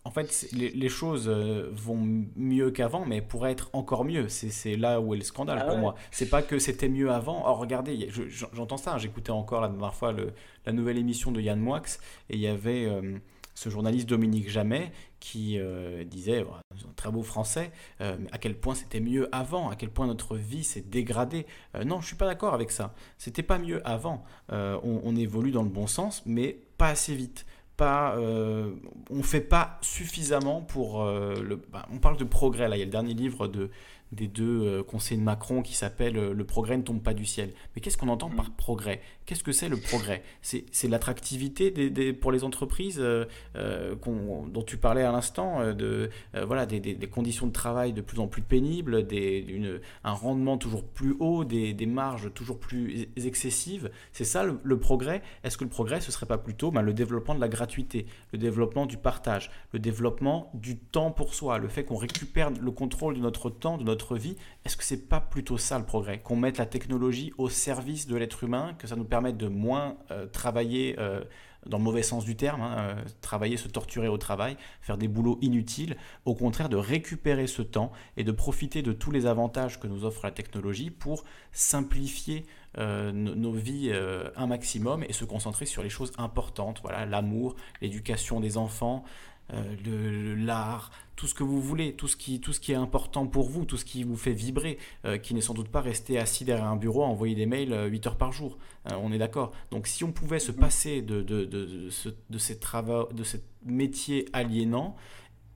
en 0.04 0.10
fait, 0.10 0.48
les, 0.52 0.70
les 0.70 0.88
choses 0.88 1.28
euh, 1.28 1.68
vont 1.72 1.98
mieux 2.36 2.70
qu'avant, 2.70 3.04
mais 3.04 3.20
pourraient 3.20 3.52
être 3.52 3.68
encore 3.72 4.04
mieux. 4.04 4.28
C'est 4.28 4.76
là 4.76 5.00
où 5.00 5.14
est 5.14 5.18
le 5.18 5.24
scandale 5.24 5.58
Ah 5.60 5.64
pour 5.66 5.74
ouais. 5.74 5.80
moi. 5.80 5.94
C'est 6.10 6.28
pas 6.30 6.42
que 6.42 6.58
c'était 6.58 6.88
mieux 6.88 7.10
avant. 7.10 7.44
Oh, 7.46 7.54
regardez, 7.54 8.08
je- 8.10 8.22
j'entends 8.52 8.76
ça. 8.78 8.94
hein. 8.94 8.98
J'écoutais 8.98 9.30
encore 9.32 9.60
la 9.60 9.68
dernière 9.68 9.94
fois 9.94 10.12
le- 10.12 10.32
la 10.66 10.72
nouvelle 10.72 10.98
émission 10.98 11.30
de 11.32 11.40
Yann 11.40 11.60
Moix, 11.60 11.82
et 12.30 12.34
il 12.36 12.40
y 12.40 12.46
avait 12.46 12.86
euh, 12.86 13.18
ce 13.54 13.68
journaliste 13.70 14.08
Dominique 14.08 14.48
Jamais 14.48 14.92
qui 15.20 15.58
euh, 15.58 16.04
disait, 16.04 16.44
oh, 16.48 16.52
un 16.72 16.92
très 16.94 17.10
beau 17.10 17.22
français, 17.22 17.72
euh, 18.00 18.16
à 18.30 18.38
quel 18.38 18.54
point 18.56 18.74
c'était 18.76 19.00
mieux 19.00 19.28
avant, 19.34 19.68
à 19.68 19.74
quel 19.76 19.90
point 19.90 20.06
notre 20.06 20.36
vie 20.36 20.62
s'est 20.64 20.80
dégradée. 20.80 21.44
Non, 21.84 22.00
je 22.00 22.06
suis 22.06 22.16
pas 22.16 22.26
d'accord 22.26 22.54
avec 22.54 22.70
ça. 22.70 22.94
C'était 23.18 23.42
pas 23.42 23.58
mieux 23.58 23.86
avant. 23.86 24.22
On, 24.50 25.00
on 25.04 25.16
évolue 25.16 25.50
dans 25.50 25.64
le 25.64 25.68
bon 25.70 25.86
sens, 25.88 26.22
mais 26.24 26.56
pas 26.78 26.88
assez 26.88 27.14
vite. 27.16 27.44
Pas, 27.78 28.16
euh, 28.16 28.72
on 29.08 29.22
fait 29.22 29.40
pas 29.40 29.78
suffisamment 29.82 30.62
pour 30.62 31.00
euh, 31.00 31.62
bah, 31.72 31.86
on 31.92 31.98
parle 31.98 32.16
de 32.16 32.24
progrès 32.24 32.68
là. 32.68 32.76
Il 32.76 32.80
y 32.80 32.82
a 32.82 32.86
le 32.86 32.90
dernier 32.90 33.14
livre 33.14 33.46
de 33.46 33.70
des 34.12 34.26
deux 34.26 34.62
euh, 34.62 34.82
conseillers 34.82 35.20
de 35.20 35.24
Macron 35.24 35.62
qui 35.62 35.74
s'appelle 35.74 36.16
euh, 36.16 36.32
Le 36.32 36.44
progrès 36.44 36.76
ne 36.76 36.82
tombe 36.82 37.02
pas 37.02 37.14
du 37.14 37.26
ciel. 37.26 37.52
Mais 37.74 37.82
qu'est-ce 37.82 37.98
qu'on 37.98 38.08
entend 38.08 38.30
par 38.30 38.50
progrès? 38.52 39.00
Qu'est-ce 39.26 39.44
que 39.44 39.52
c'est 39.52 39.68
le 39.68 39.76
progrès? 39.76 40.22
C'est 40.42 40.88
l'attractivité 40.88 41.70
des, 41.70 41.90
des- 41.90 42.12
pour 42.14 42.32
les 42.32 42.44
entreprises 42.44 42.98
euh, 43.00 43.26
dont 43.54 44.62
tu 44.66 44.76
parlais 44.76 45.02
à 45.02 45.12
l'instant, 45.12 45.74
de 45.74 46.10
euh, 46.34 46.44
voilà 46.44 46.66
des, 46.66 46.80
conditions 47.08 47.46
de 47.46 47.52
travail 47.52 47.92
de 47.92 48.00
plus 48.00 48.18
en 48.20 48.28
plus 48.28 48.42
pénibles, 48.42 49.06
des, 49.06 49.44
une- 49.48 49.80
un 50.04 50.12
rendement 50.12 50.56
toujours 50.58 50.84
plus 50.84 51.14
haut, 51.20 51.44
des, 51.44 51.74
des 51.74 51.86
marges 51.86 52.32
toujours 52.32 52.58
plus 52.58 53.08
excessives. 53.16 53.90
C'est 54.12 54.24
ça 54.24 54.44
le, 54.44 54.58
le 54.62 54.78
progrès? 54.78 55.22
Est-ce 55.44 55.58
que 55.58 55.64
le 55.64 55.70
progrès 55.70 56.00
ce 56.00 56.12
serait 56.12 56.26
pas 56.26 56.38
plutôt 56.38 56.70
ben, 56.70 56.82
le 56.82 56.94
développement 56.94 57.34
de 57.34 57.40
la 57.40 57.48
gratuité, 57.48 58.06
le 58.32 58.38
développement 58.38 58.86
du 58.86 58.96
partage, 58.96 59.50
le 59.72 59.78
développement 59.78 60.50
du 60.54 60.78
temps 60.78 61.10
pour 61.10 61.34
soi, 61.34 61.58
le 61.58 61.68
fait 61.68 61.84
qu'on 61.84 61.96
récupère 61.96 62.50
le 62.50 62.70
contrôle 62.70 63.14
de 63.14 63.20
notre 63.20 63.50
temps, 63.50 63.76
de 63.78 63.84
notre 63.84 63.97
vie 64.16 64.36
Est-ce 64.64 64.76
que 64.76 64.84
c'est 64.84 65.08
pas 65.08 65.20
plutôt 65.20 65.58
ça 65.58 65.78
le 65.78 65.84
progrès 65.84 66.20
Qu'on 66.20 66.36
mette 66.36 66.58
la 66.58 66.66
technologie 66.66 67.32
au 67.38 67.48
service 67.48 68.06
de 68.06 68.16
l'être 68.16 68.44
humain, 68.44 68.74
que 68.78 68.86
ça 68.86 68.96
nous 68.96 69.04
permette 69.04 69.36
de 69.36 69.48
moins 69.48 69.96
euh, 70.10 70.26
travailler 70.26 70.96
euh, 70.98 71.22
dans 71.66 71.78
le 71.78 71.84
mauvais 71.84 72.02
sens 72.02 72.24
du 72.24 72.36
terme, 72.36 72.62
hein, 72.62 72.76
euh, 72.78 73.04
travailler, 73.20 73.56
se 73.56 73.68
torturer 73.68 74.08
au 74.08 74.18
travail, 74.18 74.56
faire 74.80 74.96
des 74.96 75.08
boulots 75.08 75.38
inutiles, 75.42 75.96
au 76.24 76.34
contraire 76.34 76.68
de 76.68 76.76
récupérer 76.76 77.46
ce 77.46 77.62
temps 77.62 77.92
et 78.16 78.24
de 78.24 78.32
profiter 78.32 78.82
de 78.82 78.92
tous 78.92 79.10
les 79.10 79.26
avantages 79.26 79.80
que 79.80 79.86
nous 79.86 80.04
offre 80.04 80.24
la 80.24 80.30
technologie 80.30 80.90
pour 80.90 81.24
simplifier 81.52 82.46
nos, 82.76 83.50
vies 83.50 83.92
un 84.36 84.46
maximum 84.46 85.02
et 85.02 85.12
se 85.12 85.24
concentrer 85.24 85.66
sur 85.66 85.82
les 85.82 85.88
choses 85.88 86.12
importantes, 86.16 86.78
voilà, 86.82 87.06
l'amour, 87.06 87.56
l'éducation 87.80 88.38
des 88.38 88.56
enfants, 88.56 89.04
euh, 89.52 90.36
l'art, 90.36 90.90
tout 91.18 91.26
ce 91.26 91.34
que 91.34 91.42
vous 91.42 91.60
voulez, 91.60 91.94
tout 91.94 92.06
ce, 92.06 92.16
qui, 92.16 92.40
est 92.72 92.74
important 92.74 93.26
pour 93.26 93.48
vous, 93.50 93.64
tout 93.64 93.76
ce 93.76 93.84
qui 93.84 94.04
vous 94.04 94.16
fait 94.16 94.32
vibrer, 94.32 94.78
euh, 95.04 95.18
qui 95.18 95.34
n'est 95.34 95.40
sans 95.40 95.52
doute 95.52 95.68
pas 95.68 95.80
rester 95.80 96.16
assis 96.16 96.44
derrière 96.44 96.66
un 96.66 96.76
bureau 96.76 97.02
à 97.02 97.06
envoyer 97.06 97.34
des 97.34 97.44
mails 97.46 97.72
euh, 97.72 97.86
8 97.86 98.06
heures 98.06 98.16
par 98.16 98.30
jour. 98.30 98.56
Euh, 98.86 98.94
on 99.02 99.10
est 99.10 99.18
d'accord. 99.18 99.50
Donc 99.72 99.88
si 99.88 100.04
on 100.04 100.12
pouvait 100.12 100.38
se 100.38 100.52
passer 100.52 101.02
de, 101.02 101.22
de, 101.22 101.44
de, 101.44 101.64
de 101.64 101.90
ce, 101.90 102.08
de 102.30 102.38
ces 102.38 102.60
travaux, 102.60 103.08
de 103.12 103.24
ce 103.24 103.36
métier 103.64 104.28
aliénant, 104.32 104.94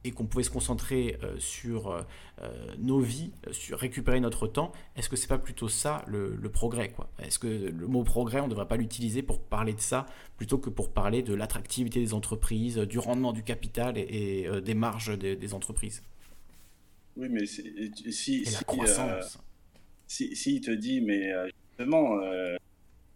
et 0.05 0.11
qu'on 0.11 0.27
pouvait 0.27 0.43
se 0.43 0.51
concentrer 0.51 1.17
euh, 1.23 1.39
sur 1.39 1.89
euh, 1.89 2.03
euh, 2.43 2.75
nos 2.79 3.01
vies, 3.01 3.33
sur 3.53 3.79
récupérer 3.79 4.21
notre 4.21 4.47
temps, 4.47 4.73
est-ce 4.97 5.09
que 5.09 5.17
c'est 5.17 5.29
pas 5.29 5.39
plutôt 5.39 5.69
ça 5.69 6.05
le, 6.09 6.35
le 6.35 6.49
progrès 6.51 6.91
quoi? 6.91 7.09
Est-ce 7.21 7.39
que 7.39 7.47
le 7.47 7.87
mot 7.87 8.03
progrès, 8.03 8.41
on 8.41 8.47
ne 8.47 8.51
devrait 8.51 8.67
pas 8.69 8.77
l'utiliser 8.77 9.23
pour 9.23 9.41
parler 9.41 9.75
de 9.75 9.81
ça 9.81 10.07
plutôt 10.37 10.59
que 10.59 10.71
pour 10.71 10.93
parler 10.93 11.23
de 11.23 11.35
l'attractivité 11.35 12.01
des 12.01 12.15
entreprises, 12.15 12.79
du 12.79 12.99
rendement 12.99 13.33
du 13.33 13.45
capital 13.45 13.97
et, 13.97 14.01
et, 14.01 14.49
euh, 14.49 14.61
des 14.61 14.75
marges 14.75 15.17
des, 15.17 15.37
des 15.37 15.55
entreprises? 15.55 16.03
Oui, 17.17 17.29
mais 17.29 17.47
si, 17.47 17.61
Et 17.61 17.91
la 18.45 18.51
si, 18.51 18.65
croissance. 18.65 19.39
si, 20.09 20.35
si 20.35 20.57
il 20.57 20.61
te 20.63 20.71
dit, 20.71 21.01
mais 21.03 21.31
justement, 21.69 22.17
la 22.17 22.57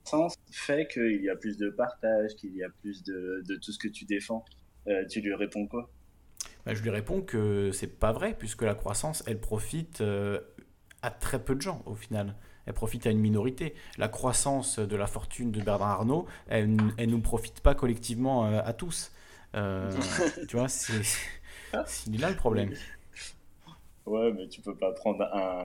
croissance 0.04 0.34
fait 0.52 0.86
qu'il 0.92 1.22
y 1.22 1.30
a 1.30 1.36
plus 1.36 1.56
de 1.56 1.70
partage, 1.70 2.36
qu'il 2.36 2.54
y 2.54 2.62
a 2.62 2.68
plus 2.82 3.02
de, 3.02 3.42
de 3.48 3.56
tout 3.56 3.72
ce 3.72 3.78
que 3.78 3.88
tu 3.88 4.04
défends, 4.04 4.44
tu 5.10 5.22
lui 5.22 5.34
réponds 5.34 5.66
quoi? 5.66 5.90
Bah, 6.66 6.74
je 6.74 6.82
lui 6.82 6.90
réponds 6.90 7.22
que 7.22 7.70
c'est 7.72 7.98
pas 7.98 8.12
vrai, 8.12 8.34
puisque 8.36 8.62
la 8.62 8.74
croissance, 8.74 9.22
elle 9.28 9.40
profite 9.40 10.00
euh, 10.00 10.40
à 11.00 11.10
très 11.10 11.38
peu 11.42 11.54
de 11.54 11.62
gens 11.62 11.82
au 11.86 11.94
final. 11.94 12.34
Elle 12.66 12.74
profite 12.74 13.06
à 13.06 13.10
une 13.10 13.20
minorité. 13.20 13.74
La 13.96 14.08
croissance 14.08 14.80
de 14.80 14.96
la 14.96 15.06
fortune 15.06 15.52
de 15.52 15.60
Bernard 15.60 15.90
Arnault, 15.90 16.26
elle 16.48 16.74
ne 16.74 17.06
nous 17.06 17.20
profite 17.20 17.60
pas 17.60 17.76
collectivement 17.76 18.46
euh, 18.46 18.60
à 18.64 18.72
tous. 18.72 19.12
Euh, 19.54 19.92
tu 20.48 20.56
vois, 20.56 20.66
c'est 20.68 21.02
là 22.18 22.30
le 22.30 22.36
problème. 22.36 22.74
Ouais, 24.04 24.32
mais 24.32 24.48
tu 24.48 24.60
peux 24.60 24.74
pas 24.74 24.90
prendre 24.90 25.22
un 25.22 25.62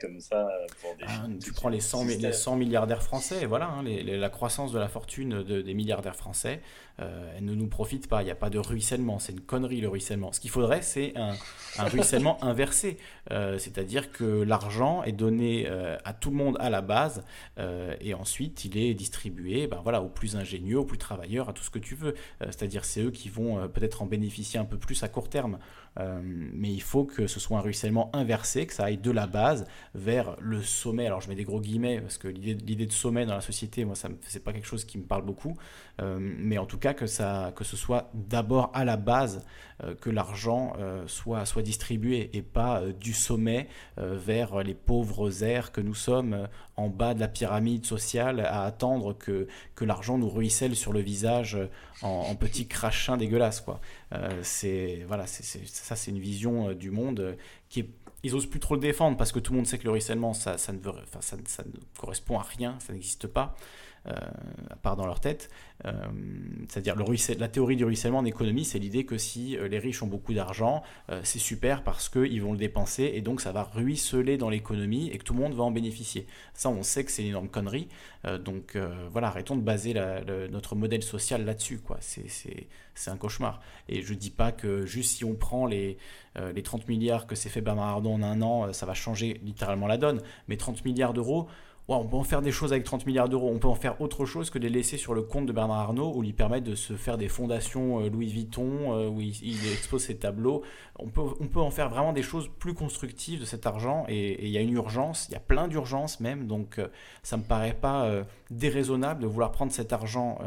comme 0.00 0.20
ça 0.20 0.46
pour 0.80 0.94
des. 0.96 1.04
Ah, 1.08 1.26
tu 1.42 1.52
prends 1.52 1.68
les 1.68 1.80
100, 1.80 2.04
mi- 2.04 2.12
systèmes. 2.12 2.30
les 2.30 2.36
100 2.36 2.56
milliardaires 2.56 3.02
français, 3.02 3.46
voilà, 3.46 3.66
hein, 3.68 3.82
les- 3.82 4.02
les- 4.02 4.16
la 4.16 4.30
croissance 4.30 4.70
de 4.72 4.78
la 4.78 4.88
fortune 4.88 5.42
de- 5.42 5.60
des 5.62 5.74
milliardaires 5.74 6.14
français, 6.14 6.60
euh, 7.00 7.32
elle 7.36 7.44
ne 7.46 7.54
nous 7.54 7.66
profite 7.66 8.06
pas. 8.08 8.22
Il 8.22 8.26
n'y 8.26 8.30
a 8.30 8.36
pas 8.36 8.50
de 8.50 8.58
ruissellement, 8.58 9.18
c'est 9.18 9.32
une 9.32 9.40
connerie 9.40 9.80
le 9.80 9.88
ruissellement. 9.88 10.32
Ce 10.32 10.38
qu'il 10.40 10.50
faudrait, 10.50 10.82
c'est 10.82 11.16
un, 11.16 11.34
un 11.78 11.84
ruissellement 11.88 12.38
inversé, 12.44 12.98
Euh, 13.30 13.56
c'est-à-dire 13.58 14.10
que 14.10 14.24
l'argent 14.42 15.04
est 15.04 15.12
donné 15.12 15.66
euh, 15.68 15.96
à 16.04 16.12
tout 16.12 16.30
le 16.30 16.36
monde 16.36 16.56
à 16.58 16.70
la 16.70 16.82
base 16.82 17.24
euh, 17.58 17.94
et 18.00 18.14
ensuite 18.14 18.64
il 18.64 18.76
est 18.76 18.94
distribué, 18.94 19.68
ben 19.68 19.80
voilà, 19.82 20.02
aux 20.02 20.08
plus 20.08 20.34
ingénieux, 20.36 20.78
aux 20.80 20.84
plus 20.84 20.98
travailleurs, 20.98 21.48
à 21.48 21.52
tout 21.52 21.62
ce 21.62 21.70
que 21.70 21.78
tu 21.78 21.94
veux. 21.94 22.14
Euh, 22.42 22.46
c'est-à-dire 22.46 22.84
c'est 22.84 23.00
eux 23.00 23.10
qui 23.12 23.28
vont 23.28 23.58
euh, 23.60 23.68
peut-être 23.68 24.02
en 24.02 24.06
bénéficier 24.06 24.58
un 24.58 24.64
peu 24.64 24.76
plus 24.76 25.02
à 25.04 25.08
court 25.08 25.28
terme. 25.28 25.58
Euh, 25.98 26.20
mais 26.22 26.70
il 26.70 26.82
faut 26.82 27.04
que 27.04 27.26
ce 27.26 27.38
soit 27.38 27.58
un 27.58 27.60
ruissellement 27.60 28.10
inversé, 28.14 28.66
que 28.66 28.72
ça 28.72 28.84
aille 28.84 28.98
de 28.98 29.10
la 29.10 29.26
base 29.26 29.66
vers 29.94 30.36
le 30.40 30.62
sommet. 30.62 31.06
Alors 31.06 31.20
je 31.20 31.28
mets 31.28 31.34
des 31.34 31.44
gros 31.44 31.60
guillemets 31.60 32.00
parce 32.00 32.18
que 32.18 32.28
l'idée 32.28 32.86
de 32.86 32.92
sommet 32.92 33.26
dans 33.26 33.34
la 33.34 33.40
société, 33.40 33.84
moi, 33.84 33.94
ça 33.94 34.08
c'est 34.22 34.42
pas 34.42 34.52
quelque 34.52 34.66
chose 34.66 34.84
qui 34.84 34.98
me 34.98 35.04
parle 35.04 35.24
beaucoup. 35.24 35.56
Euh, 36.00 36.18
mais 36.20 36.58
en 36.58 36.66
tout 36.66 36.78
cas 36.78 36.94
que 36.94 37.06
ça, 37.06 37.52
que 37.54 37.64
ce 37.64 37.76
soit 37.76 38.10
d'abord 38.14 38.70
à 38.74 38.84
la 38.84 38.96
base 38.96 39.44
que 40.00 40.10
l'argent 40.10 40.74
euh, 40.78 41.06
soit 41.06 41.44
soit 41.46 41.62
distribué 41.62 42.30
et 42.32 42.42
pas 42.42 42.80
euh, 42.80 42.92
du 42.92 43.12
sommet 43.12 43.68
euh, 43.98 44.16
vers 44.16 44.62
les 44.62 44.74
pauvres 44.74 45.42
airs 45.42 45.72
que 45.72 45.80
nous 45.80 45.94
sommes 45.94 46.34
euh, 46.34 46.46
en 46.76 46.88
bas 46.88 47.14
de 47.14 47.20
la 47.20 47.28
pyramide 47.28 47.84
sociale 47.84 48.40
à 48.40 48.64
attendre 48.64 49.12
que 49.12 49.48
que 49.74 49.84
l'argent 49.84 50.18
nous 50.18 50.28
ruisselle 50.28 50.76
sur 50.76 50.92
le 50.92 51.00
visage 51.00 51.56
euh, 51.56 51.66
en, 52.02 52.34
petits 52.34 52.66
crachins 52.66 53.16
dégueulasses 53.16 53.60
quoi. 53.60 53.80
Euh, 54.12 54.40
c'est 54.42 55.04
voilà, 55.06 55.26
c'est 55.26 55.44
ça 55.66 55.96
c'est 55.96 56.10
une 56.10 56.18
vision 56.18 56.70
euh, 56.70 56.74
du 56.74 56.90
monde 56.90 57.20
euh, 57.20 57.34
qui 57.68 57.80
est 57.80 57.90
ils 58.22 58.34
osent 58.34 58.46
plus 58.46 58.60
trop 58.60 58.74
le 58.74 58.80
défendre 58.80 59.16
parce 59.16 59.32
que 59.32 59.40
tout 59.40 59.52
le 59.52 59.56
monde 59.58 59.66
sait 59.66 59.78
que 59.78 59.84
le 59.84 59.90
ruissellement 59.90 60.32
ça, 60.32 60.56
ça 60.58 60.72
ne, 60.72 60.78
veut, 60.78 60.92
enfin, 61.02 61.20
ça, 61.20 61.36
ça 61.46 61.64
ne 61.64 61.72
correspond 61.98 62.38
à 62.38 62.42
rien, 62.42 62.76
ça 62.78 62.92
n'existe 62.92 63.26
pas, 63.26 63.56
euh, 63.56 63.62
à 64.06 64.76
part 64.76 64.96
dans 64.96 65.06
leur 65.06 65.20
tête. 65.20 65.48
Euh, 65.84 65.92
C'est-à-dire 66.68 66.96
la 67.38 67.48
théorie 67.48 67.76
du 67.76 67.84
ruissellement 67.84 68.18
en 68.18 68.24
économie, 68.24 68.64
c'est 68.64 68.78
l'idée 68.78 69.04
que 69.04 69.18
si 69.18 69.56
euh, 69.56 69.68
les 69.68 69.78
riches 69.78 70.02
ont 70.02 70.06
beaucoup 70.06 70.34
d'argent, 70.34 70.82
euh, 71.10 71.20
c'est 71.24 71.38
super 71.38 71.82
parce 71.82 72.08
qu'ils 72.08 72.42
vont 72.42 72.52
le 72.52 72.58
dépenser 72.58 73.12
et 73.14 73.20
donc 73.20 73.40
ça 73.40 73.52
va 73.52 73.62
ruisseler 73.64 74.36
dans 74.36 74.50
l'économie 74.50 75.08
et 75.10 75.18
que 75.18 75.24
tout 75.24 75.34
le 75.34 75.40
monde 75.40 75.54
va 75.54 75.64
en 75.64 75.70
bénéficier. 75.70 76.26
Ça, 76.54 76.68
on 76.68 76.82
sait 76.82 77.04
que 77.04 77.10
c'est 77.10 77.22
une 77.22 77.28
énorme 77.28 77.48
connerie. 77.48 77.88
Euh, 78.24 78.38
donc 78.38 78.76
euh, 78.76 79.08
voilà, 79.10 79.28
arrêtons 79.28 79.56
de 79.56 79.62
baser 79.62 79.94
notre 80.50 80.74
modèle 80.76 81.02
social 81.02 81.44
là-dessus. 81.44 81.80
C'est- 82.00 82.66
un 83.06 83.16
cauchemar. 83.16 83.60
Et 83.88 84.02
je 84.02 84.14
dis 84.14 84.30
pas 84.30 84.52
que 84.52 84.86
juste 84.86 85.16
si 85.16 85.24
on 85.24 85.34
prend 85.34 85.66
les, 85.66 85.96
euh, 86.38 86.52
les 86.52 86.62
30 86.62 86.86
milliards 86.88 87.26
que 87.26 87.34
s'est 87.34 87.48
fait 87.48 87.60
Bernard 87.60 87.88
Arnault 87.88 88.12
en 88.12 88.22
un 88.22 88.40
an, 88.42 88.68
euh, 88.68 88.72
ça 88.72 88.86
va 88.86 88.94
changer 88.94 89.40
littéralement 89.42 89.86
la 89.86 89.96
donne. 89.96 90.20
Mais 90.46 90.56
30 90.56 90.84
milliards 90.84 91.12
d'euros, 91.14 91.48
on 91.88 92.06
peut 92.06 92.16
en 92.16 92.24
faire 92.24 92.42
des 92.42 92.52
choses 92.52 92.72
avec 92.72 92.84
30 92.84 93.06
milliards 93.06 93.28
d'euros. 93.28 93.50
On 93.52 93.58
peut 93.58 93.68
en 93.68 93.74
faire 93.74 94.00
autre 94.00 94.24
chose 94.24 94.50
que 94.50 94.58
de 94.58 94.64
les 94.64 94.72
laisser 94.72 94.96
sur 94.96 95.14
le 95.14 95.22
compte 95.22 95.46
de 95.46 95.52
Bernard 95.52 95.78
Arnault 95.78 96.12
ou 96.14 96.22
lui 96.22 96.32
permettre 96.32 96.64
de 96.64 96.74
se 96.74 96.94
faire 96.94 97.18
des 97.18 97.28
fondations 97.28 98.00
euh, 98.00 98.08
Louis 98.08 98.28
Vuitton 98.28 98.94
euh, 98.94 99.08
où 99.08 99.20
il, 99.20 99.32
expose 99.72 100.04
ses 100.04 100.16
tableaux. 100.16 100.62
On 100.98 101.08
peut, 101.08 101.22
on 101.40 101.46
peut 101.46 101.60
en 101.60 101.70
faire 101.70 101.88
vraiment 101.88 102.12
des 102.12 102.22
choses 102.22 102.48
plus 102.58 102.74
constructives 102.74 103.40
de 103.40 103.44
cet 103.44 103.66
argent 103.66 104.04
et 104.08 104.44
il 104.44 104.50
y 104.50 104.58
a 104.58 104.60
une 104.60 104.72
urgence, 104.72 105.26
il 105.28 105.32
y 105.32 105.36
a 105.36 105.40
plein 105.40 105.68
d'urgences 105.68 106.20
même. 106.20 106.46
Donc 106.46 106.78
euh, 106.78 106.88
ça 107.22 107.36
me 107.36 107.42
paraît 107.42 107.74
pas 107.74 108.10
déraisonnable 108.50 109.22
de 109.22 109.26
vouloir 109.26 109.52
prendre 109.52 109.72
cet 109.72 109.92
argent 109.92 110.38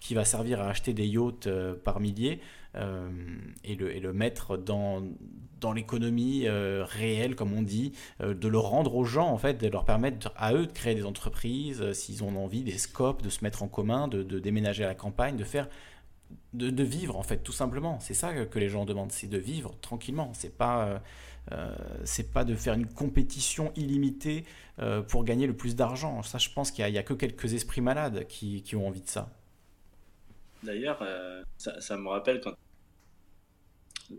qui 0.00 0.14
va 0.14 0.24
servir 0.24 0.60
à 0.60 0.68
acheter 0.68 0.92
des 0.92 1.06
yachts 1.06 1.48
par 1.84 2.00
milliers 2.00 2.40
euh, 2.76 3.08
et, 3.62 3.76
le, 3.76 3.94
et 3.94 4.00
le 4.00 4.12
mettre 4.12 4.56
dans, 4.56 5.02
dans 5.60 5.72
l'économie 5.72 6.46
euh, 6.46 6.84
réelle, 6.84 7.36
comme 7.36 7.52
on 7.52 7.62
dit, 7.62 7.92
euh, 8.20 8.34
de 8.34 8.48
le 8.48 8.58
rendre 8.58 8.94
aux 8.96 9.04
gens, 9.04 9.28
en 9.28 9.38
fait, 9.38 9.54
de 9.54 9.68
leur 9.68 9.84
permettre 9.84 10.32
à 10.36 10.54
eux 10.54 10.66
de 10.66 10.72
créer 10.72 10.94
des 10.94 11.04
entreprises, 11.04 11.92
s'ils 11.92 12.24
ont 12.24 12.36
envie, 12.36 12.62
des 12.62 12.78
scopes, 12.78 13.22
de 13.22 13.30
se 13.30 13.44
mettre 13.44 13.62
en 13.62 13.68
commun, 13.68 14.08
de, 14.08 14.22
déménager 14.38 14.84
à 14.84 14.88
la 14.88 14.94
campagne, 14.94 15.36
de 15.36 15.44
faire 15.44 15.68
de, 16.52 16.82
vivre 16.82 17.16
en 17.16 17.22
fait 17.22 17.38
tout 17.38 17.52
simplement. 17.52 18.00
C'est 18.00 18.14
ça 18.14 18.32
que, 18.32 18.58
les 18.58 18.68
gens 18.68 18.84
demandent 18.84 19.12
c'est 19.12 19.28
de 19.28 19.38
vivre 19.38 19.76
tranquillement. 19.80 20.32
C'est 20.34 20.56
pas 20.56 21.02
c'est 22.04 22.32
pas 22.32 22.44
de 22.44 22.54
faire 22.54 22.74
une 22.74 22.86
compétition 22.86 23.72
illimitée 23.76 24.44
pour 25.08 25.24
gagner 25.24 25.46
le 25.46 25.54
plus 25.54 25.76
d'argent. 25.76 26.22
Ça 26.22 26.38
je 26.38 26.48
pense 26.50 26.70
qu'il 26.70 26.88
y, 26.88 26.98
a- 26.98 27.02
que 27.02 27.14
quelques 27.14 27.52
esprits 27.52 27.82
malades 27.82 28.26
qui, 28.26 28.62
qui 28.62 28.76
ont 28.76 28.86
envie 28.88 29.02
de 29.02 29.08
ça. 29.08 29.30
D'ailleurs, 30.62 31.04
ça, 31.58 31.80
ça 31.80 31.96
me 31.96 32.08
rappelle 32.08 32.40
quand 32.40 32.54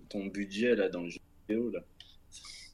ton 0.09 0.25
budget 0.27 0.75
là 0.75 0.89
dans 0.89 1.01
le 1.03 1.09
jeu 1.09 1.19
vidéo 1.47 1.69
là. 1.71 1.81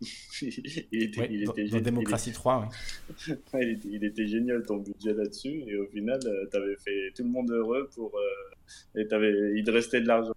il 0.42 1.04
était, 1.04 1.20
Ouais, 1.22 1.28
il 1.32 1.44
était 1.44 1.68
dans 1.68 1.80
démocratie 1.80 2.32
3 2.32 2.68
ouais. 3.54 3.62
il 3.64 3.70
était- 3.72 3.88
il 3.90 4.04
était 4.04 4.28
génial 4.28 4.64
ton 4.66 4.78
budget 4.78 5.14
là-dessus 5.14 5.64
et 5.68 5.76
au 5.76 5.86
final 5.88 6.20
euh, 6.26 6.46
t'avais 6.48 6.76
fait 6.78 7.12
tout 7.16 7.24
le 7.24 7.30
monde 7.30 7.52
heureux 7.52 7.90
pour 7.94 8.18
euh, 8.18 9.00
et 9.00 9.08
t'avais 9.08 9.32
il 9.56 9.64
te 9.64 9.70
restait 9.72 10.02
de 10.02 10.08
l'argent. 10.08 10.34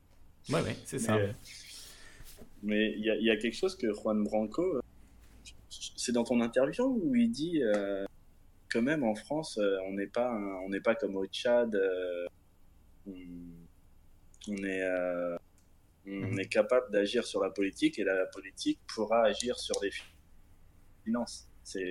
ouais 0.51 0.61
ouais 0.63 0.77
c'est 0.85 0.99
ça 0.99 1.17
Mais, 1.17 1.23
euh, 1.23 1.33
Mais 2.63 2.93
il 2.99 3.05
y 3.05 3.11
a, 3.11 3.17
il 3.17 3.25
y 3.25 3.31
a 3.31 3.37
quelque 3.37 3.57
chose 3.57 3.75
que 3.77 3.91
Juan 3.93 4.23
Branco, 4.25 4.81
c'est 5.97 6.13
dans 6.13 6.25
ton 6.25 6.41
interview 6.43 6.85
où 7.03 7.15
il 7.15 7.31
dit 7.31 7.63
euh, 7.63 8.05
quand 8.71 8.83
même 8.83 9.03
en 9.05 9.15
France, 9.15 9.59
on 9.87 9.93
n'est 9.95 10.07
pas, 10.09 10.29
un- 10.31 10.57
on 10.67 10.69
n'est 10.69 10.81
pas 10.81 10.95
comme 10.95 11.17
au 11.17 11.25
Tchad, 11.27 11.75
on, 13.07 13.13
on 14.49 14.57
est, 14.65 14.83
on 16.07 16.11
Mhm. 16.33 16.39
est 16.41 16.47
capable 16.49 16.91
d'agir 16.91 17.25
sur 17.25 17.43
la 17.43 17.51
politique 17.51 17.99
et 17.99 18.05
la 18.05 18.27
politique 18.27 18.79
pourra 18.95 19.23
agir 19.25 19.59
sur 19.59 19.77
les 19.83 19.91
finances. 21.05 21.49
Oui, 21.75 21.89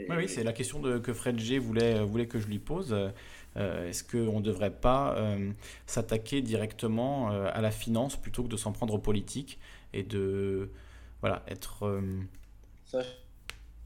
et- 0.00 0.06
oui, 0.10 0.16
oui, 0.16 0.28
c'est 0.28 0.42
la 0.42 0.52
question 0.52 0.80
de, 0.80 0.98
que 0.98 1.12
Fred 1.12 1.38
G 1.38 1.58
voulait, 1.60 2.02
voulait 2.02 2.26
que 2.26 2.40
je 2.40 2.48
lui 2.48 2.58
pose. 2.58 2.92
Euh, 3.56 3.86
Est-ce 3.88 4.02
qu'on 4.02 4.40
ne 4.40 4.44
devrait 4.44 4.74
pas 4.74 5.16
euh, 5.16 5.52
s'attaquer 5.86 6.40
directement 6.42 7.30
euh, 7.30 7.48
à 7.52 7.60
la 7.60 7.70
finance 7.70 8.16
plutôt 8.20 8.42
que 8.42 8.48
de 8.48 8.56
s'en 8.56 8.72
prendre 8.72 8.94
aux 8.94 8.98
politiques 8.98 9.60
et 9.92 10.02
de 10.02 10.70
voilà, 11.20 11.44
être. 11.46 12.02
Ça, 12.86 13.02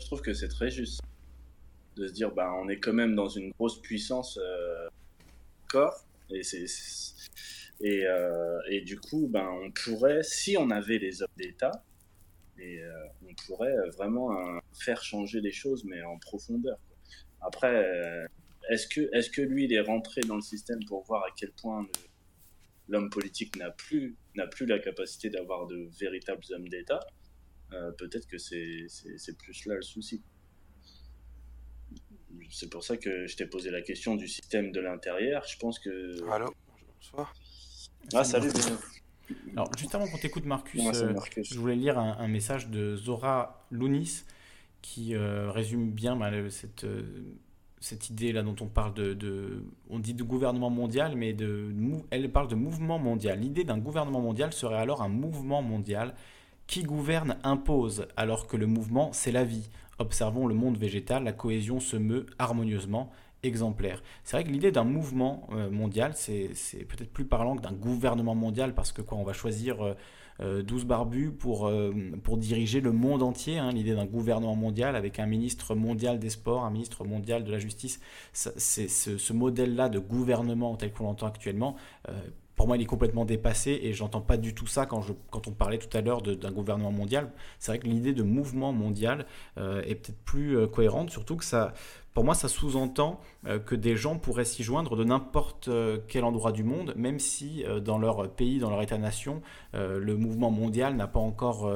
je 0.00 0.06
trouve 0.06 0.22
que 0.22 0.32
c'est 0.32 0.48
très 0.48 0.70
juste 0.70 1.02
de 1.96 2.06
se 2.06 2.12
dire, 2.14 2.30
bah, 2.32 2.54
on 2.62 2.68
est 2.70 2.78
quand 2.78 2.94
même 2.94 3.14
dans 3.14 3.28
une 3.28 3.50
grosse 3.58 3.82
puissance 3.82 4.38
corps, 5.68 6.02
et 6.30 6.42
c'est- 6.42 6.66
et, 7.80 8.06
euh, 8.06 8.60
et 8.70 8.80
du 8.80 8.98
coup, 8.98 9.28
ben, 9.28 9.48
on 9.62 9.70
pourrait, 9.70 10.22
si 10.22 10.56
on 10.56 10.70
avait 10.70 10.98
les 10.98 11.22
hommes 11.22 11.28
d'État, 11.36 11.84
euh, 12.58 13.06
on 13.28 13.34
pourrait 13.46 13.76
vraiment 13.90 14.32
euh, 14.32 14.58
faire 14.72 15.02
changer 15.02 15.40
les 15.40 15.52
choses, 15.52 15.84
mais 15.84 16.02
en 16.02 16.18
profondeur. 16.18 16.78
Après, 17.42 18.26
est-ce 18.70 18.88
que, 18.88 19.14
est-ce 19.14 19.30
que 19.30 19.42
lui, 19.42 19.64
il 19.64 19.72
est 19.72 19.80
rentré 19.80 20.22
dans 20.22 20.36
le 20.36 20.42
système 20.42 20.82
pour 20.86 21.04
voir 21.04 21.22
à 21.24 21.28
quel 21.36 21.52
point 21.52 21.86
l'homme 22.88 23.10
politique 23.10 23.56
n'a 23.56 23.70
plus, 23.70 24.16
plus 24.50 24.66
la 24.66 24.78
capacité 24.78 25.28
d'avoir 25.28 25.66
de 25.66 25.88
véritables 26.00 26.42
hommes 26.50 26.68
d'État 26.68 27.00
peut-être 27.98 28.26
que 28.28 28.38
c'est 28.38 29.36
plus 29.38 29.66
là 29.66 29.74
le 29.74 29.82
souci. 29.82 30.22
C'est 32.50 32.70
pour 32.70 32.84
ça 32.84 32.96
que 32.96 33.26
je 33.26 33.36
t'ai 33.36 33.46
posé 33.46 33.70
la 33.70 33.82
question 33.82 34.14
du 34.14 34.28
système 34.28 34.70
de 34.70 34.80
l'intérieur. 34.80 35.44
Je 35.46 35.58
pense 35.58 35.78
que. 35.78 36.30
Allô 36.30 36.54
Bonsoir. 36.94 37.34
Ah, 38.14 38.24
salut. 38.24 38.50
Alors, 39.56 39.70
juste 39.76 39.94
avant 39.94 40.06
qu'on 40.08 40.18
t'écoute, 40.18 40.44
Marcus, 40.44 40.82
Moi, 40.82 40.92
euh, 40.94 41.14
je 41.50 41.58
voulais 41.58 41.76
lire 41.76 41.98
un, 41.98 42.16
un 42.18 42.28
message 42.28 42.68
de 42.68 42.96
Zora 42.96 43.66
Lounis 43.70 44.22
qui 44.82 45.14
euh, 45.14 45.50
résume 45.50 45.90
bien 45.92 46.16
bah, 46.16 46.30
le- 46.30 46.50
cette, 46.50 46.84
euh, 46.84 47.02
cette 47.80 48.10
idée 48.10 48.32
là 48.32 48.42
dont 48.42 48.56
on 48.60 48.66
parle 48.68 48.94
de, 48.94 49.14
de- 49.14 49.64
on 49.90 49.98
dit 50.00 50.14
de 50.14 50.22
gouvernement 50.24 50.70
mondial, 50.70 51.16
mais 51.16 51.32
de, 51.34 51.72
elle 52.10 52.30
parle 52.32 52.48
de 52.48 52.54
mouvement 52.56 52.98
mondial. 52.98 53.40
L'idée 53.40 53.64
d'un 53.64 53.78
gouvernement 53.78 54.20
mondial 54.20 54.52
serait 54.52 54.76
alors 54.78 55.02
un 55.02 55.08
mouvement 55.08 55.62
mondial 55.62 56.14
qui 56.66 56.82
gouverne 56.82 57.36
impose, 57.44 58.06
alors 58.16 58.46
que 58.46 58.56
le 58.56 58.66
mouvement 58.66 59.12
c'est 59.12 59.32
la 59.32 59.44
vie. 59.44 59.68
Observons 59.98 60.46
le 60.46 60.54
monde 60.54 60.76
végétal, 60.78 61.24
la 61.24 61.32
cohésion 61.32 61.80
se 61.80 61.96
meut 61.96 62.26
harmonieusement, 62.38 63.10
C'est 64.24 64.36
vrai 64.36 64.44
que 64.44 64.50
l'idée 64.50 64.72
d'un 64.72 64.84
mouvement 64.84 65.48
euh, 65.52 65.70
mondial, 65.70 66.12
c'est 66.14 66.48
peut-être 66.88 67.12
plus 67.12 67.24
parlant 67.24 67.56
que 67.56 67.62
d'un 67.62 67.72
gouvernement 67.72 68.34
mondial, 68.34 68.74
parce 68.74 68.92
que 68.92 69.02
quoi, 69.02 69.18
on 69.18 69.24
va 69.24 69.32
choisir 69.32 69.82
euh, 69.84 69.94
euh, 70.40 70.62
12 70.62 70.84
barbus 70.84 71.30
pour, 71.32 71.66
euh, 71.66 71.94
diriger 72.36 72.80
le 72.80 72.92
monde 72.92 73.22
entier. 73.22 73.58
hein. 73.58 73.70
L'idée 73.70 73.94
d'un 73.94 74.04
gouvernement 74.06 74.56
mondial 74.56 74.96
avec 74.96 75.18
un 75.18 75.26
ministre 75.26 75.74
mondial 75.74 76.18
des 76.18 76.30
sports, 76.30 76.64
un 76.64 76.70
ministre 76.70 77.04
mondial 77.04 77.44
de 77.44 77.50
la 77.50 77.58
justice, 77.58 78.00
c'est 78.32 78.88
ce, 78.88 79.32
modèle-là 79.32 79.88
de 79.88 79.98
gouvernement 79.98 80.76
tel 80.76 80.92
qu'on 80.92 81.04
l'entend 81.04 81.26
actuellement. 81.26 81.76
euh, 82.08 82.12
pour 82.56 82.66
moi, 82.66 82.76
il 82.76 82.82
est 82.82 82.86
complètement 82.86 83.26
dépassé 83.26 83.78
et 83.82 83.92
j'entends 83.92 84.22
pas 84.22 84.38
du 84.38 84.54
tout 84.54 84.66
ça 84.66 84.86
quand, 84.86 85.04
on 85.46 85.52
parlait 85.52 85.78
tout 85.78 85.94
à 85.94 86.00
l'heure 86.00 86.22
d'un 86.22 86.50
gouvernement 86.50 86.90
mondial. 86.90 87.30
C'est 87.58 87.70
vrai 87.70 87.78
que 87.78 87.86
l'idée 87.86 88.14
de 88.14 88.22
mouvement 88.22 88.72
mondial 88.72 89.26
euh, 89.58 89.82
est 89.82 89.94
peut-être 89.94 90.18
plus 90.24 90.56
euh, 90.56 90.66
cohérente, 90.66 91.10
surtout 91.10 91.36
que 91.36 91.44
ça, 91.44 91.74
pour 92.14 92.24
moi, 92.24 92.34
ça 92.34 92.48
sous-entend 92.48 93.20
euh, 93.46 93.58
que 93.58 93.74
des 93.74 93.94
gens 93.94 94.18
pourraient 94.18 94.46
s'y 94.46 94.62
joindre 94.62 94.96
de 94.96 95.04
n'importe 95.04 95.68
quel 96.08 96.24
endroit 96.24 96.52
du 96.52 96.64
monde, 96.64 96.94
même 96.96 97.18
si 97.18 97.64
dans 97.84 97.98
leur 97.98 98.30
pays, 98.30 98.58
dans 98.58 98.70
leur 98.70 98.80
État-nation, 98.80 99.42
le 99.74 100.16
mouvement 100.16 100.50
mondial 100.50 100.96
n'a 100.96 101.06
pas 101.06 101.20
encore 101.20 101.70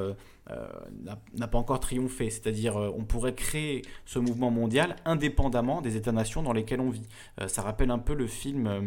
n'a- 1.05 1.19
n'a 1.37 1.49
pas 1.49 1.59
encore 1.59 1.81
triomphé. 1.81 2.31
C'est-à-dire, 2.31 2.77
euh, 2.77 2.91
on 2.97 3.05
pourrait 3.05 3.35
créer 3.35 3.83
ce 4.05 4.19
mouvement 4.19 4.51
mondial 4.51 4.97
indépendamment 5.05 5.81
des 5.83 5.97
États-nations 5.97 6.43
dans 6.43 6.53
lesquels 6.53 6.81
on 6.81 6.91
vit. 6.91 7.07
Euh, 7.41 7.49
ça 7.49 7.63
rappelle 7.63 7.91
un 7.91 7.99
peu 7.99 8.15
le 8.15 8.27
film 8.27 8.67
euh, 8.67 8.81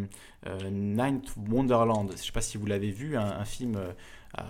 euh, 0.48 0.70
Ninth 0.70 1.34
Wonderland. 1.50 2.08
Je 2.10 2.14
ne 2.14 2.18
sais 2.18 2.32
pas 2.32 2.42
si 2.42 2.58
vous 2.58 2.66
l'avez 2.66 2.92
vu, 2.92 3.18
un, 3.18 3.46
film 3.46 3.76
euh, 3.76 3.92
à 4.36 4.46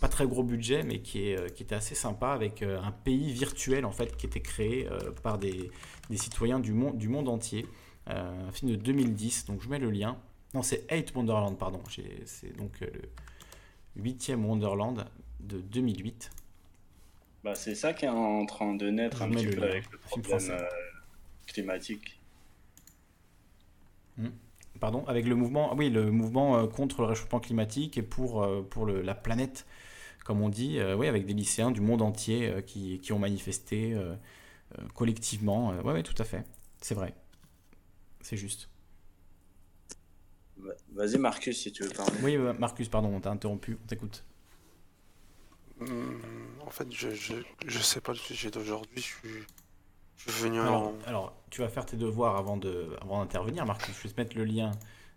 pas, 0.00 0.08
très 0.08 0.26
gros 0.26 0.42
budget, 0.42 0.82
mais 0.82 1.00
qui, 1.00 1.28
est, 1.28 1.38
euh, 1.38 1.48
qui 1.48 1.62
était 1.62 1.74
assez 1.74 1.94
sympa, 1.94 2.28
avec 2.28 2.62
euh, 2.62 2.80
un 2.82 2.92
pays 2.92 3.32
virtuel 3.32 3.84
en 3.84 3.92
fait 3.92 4.16
qui 4.16 4.26
était 4.26 4.40
créé 4.40 4.88
euh, 4.90 5.10
par 5.22 5.38
des, 5.38 5.70
des 6.10 6.16
citoyens 6.16 6.58
du 6.58 6.72
monde, 6.72 6.96
du 6.98 7.08
monde 7.08 7.28
entier. 7.28 7.66
Euh, 8.08 8.48
un 8.48 8.52
film 8.52 8.70
de 8.70 8.76
2010, 8.76 9.46
donc 9.46 9.62
je 9.62 9.68
mets 9.68 9.78
le 9.80 9.90
lien. 9.90 10.16
Non, 10.54 10.62
c'est 10.62 10.86
Eight 10.90 11.12
Wonderland, 11.14 11.58
pardon. 11.58 11.80
C'est 12.24 12.56
donc 12.56 12.80
euh, 12.82 12.86
le 13.96 14.02
huitième 14.02 14.44
Wonderland 14.46 15.04
de 15.40 15.60
2008. 15.60 16.30
Bah, 17.46 17.54
c'est 17.54 17.76
ça 17.76 17.92
qui 17.94 18.06
est 18.06 18.08
en 18.08 18.44
train 18.44 18.74
de 18.74 18.90
naître 18.90 19.22
un 19.22 19.30
petit 19.30 19.46
peu 19.46 19.62
avec 19.62 19.84
le 19.92 19.98
problème 19.98 20.50
euh, 20.50 20.64
climatique. 21.46 22.18
Pardon, 24.80 25.04
avec 25.06 25.26
le 25.26 25.36
mouvement, 25.36 25.72
oui, 25.76 25.88
le 25.88 26.10
mouvement 26.10 26.58
euh, 26.58 26.66
contre 26.66 27.02
le 27.02 27.06
réchauffement 27.06 27.38
climatique 27.38 27.96
et 27.98 28.02
pour, 28.02 28.42
euh, 28.42 28.62
pour 28.68 28.84
le- 28.84 29.00
la 29.00 29.14
planète, 29.14 29.64
comme 30.24 30.42
on 30.42 30.48
dit, 30.48 30.80
euh, 30.80 30.96
oui, 30.96 31.06
avec 31.06 31.24
des 31.24 31.34
lycéens 31.34 31.70
du 31.70 31.80
monde 31.80 32.02
entier 32.02 32.48
euh, 32.48 32.62
qui, 32.62 32.98
qui 32.98 33.12
ont 33.12 33.20
manifesté 33.20 33.94
euh, 33.94 34.16
collectivement. 34.94 35.74
Oui, 35.84 35.92
oui, 35.94 36.02
tout 36.02 36.14
à 36.18 36.24
fait. 36.24 36.44
C'est 36.80 36.96
vrai. 36.96 37.14
C'est 38.22 38.36
juste. 38.36 38.68
Va- 40.58 40.74
Vas-y, 40.94 41.18
Marcus, 41.18 41.62
si 41.62 41.70
tu 41.70 41.84
veux 41.84 41.90
parler. 41.90 42.18
Oui, 42.24 42.36
Marcus, 42.58 42.88
pardon, 42.88 43.14
on 43.14 43.20
t'a 43.20 43.30
interrompu, 43.30 43.78
on 43.80 43.86
t'écoute. 43.86 44.24
Hum, 45.80 46.20
en 46.66 46.70
fait, 46.70 46.90
je, 46.90 47.10
je, 47.10 47.34
je 47.66 47.78
sais 47.78 48.00
pas 48.00 48.12
le 48.12 48.18
sujet 48.18 48.50
d'aujourd'hui. 48.50 48.96
Je 48.96 49.02
suis, 49.02 49.44
je 50.16 50.30
suis 50.30 50.42
venu 50.42 50.60
Alors, 50.60 50.88
en. 50.88 50.94
alors, 51.06 51.34
tu 51.50 51.60
vas 51.60 51.68
faire 51.68 51.84
tes 51.86 51.96
devoirs 51.96 52.36
avant 52.36 52.56
de, 52.56 52.96
avant 53.02 53.20
d'intervenir, 53.20 53.66
Marcus. 53.66 53.94
Je 53.96 54.02
vais 54.08 54.14
te 54.14 54.20
mettre 54.20 54.36
le 54.36 54.44
lien 54.44 54.70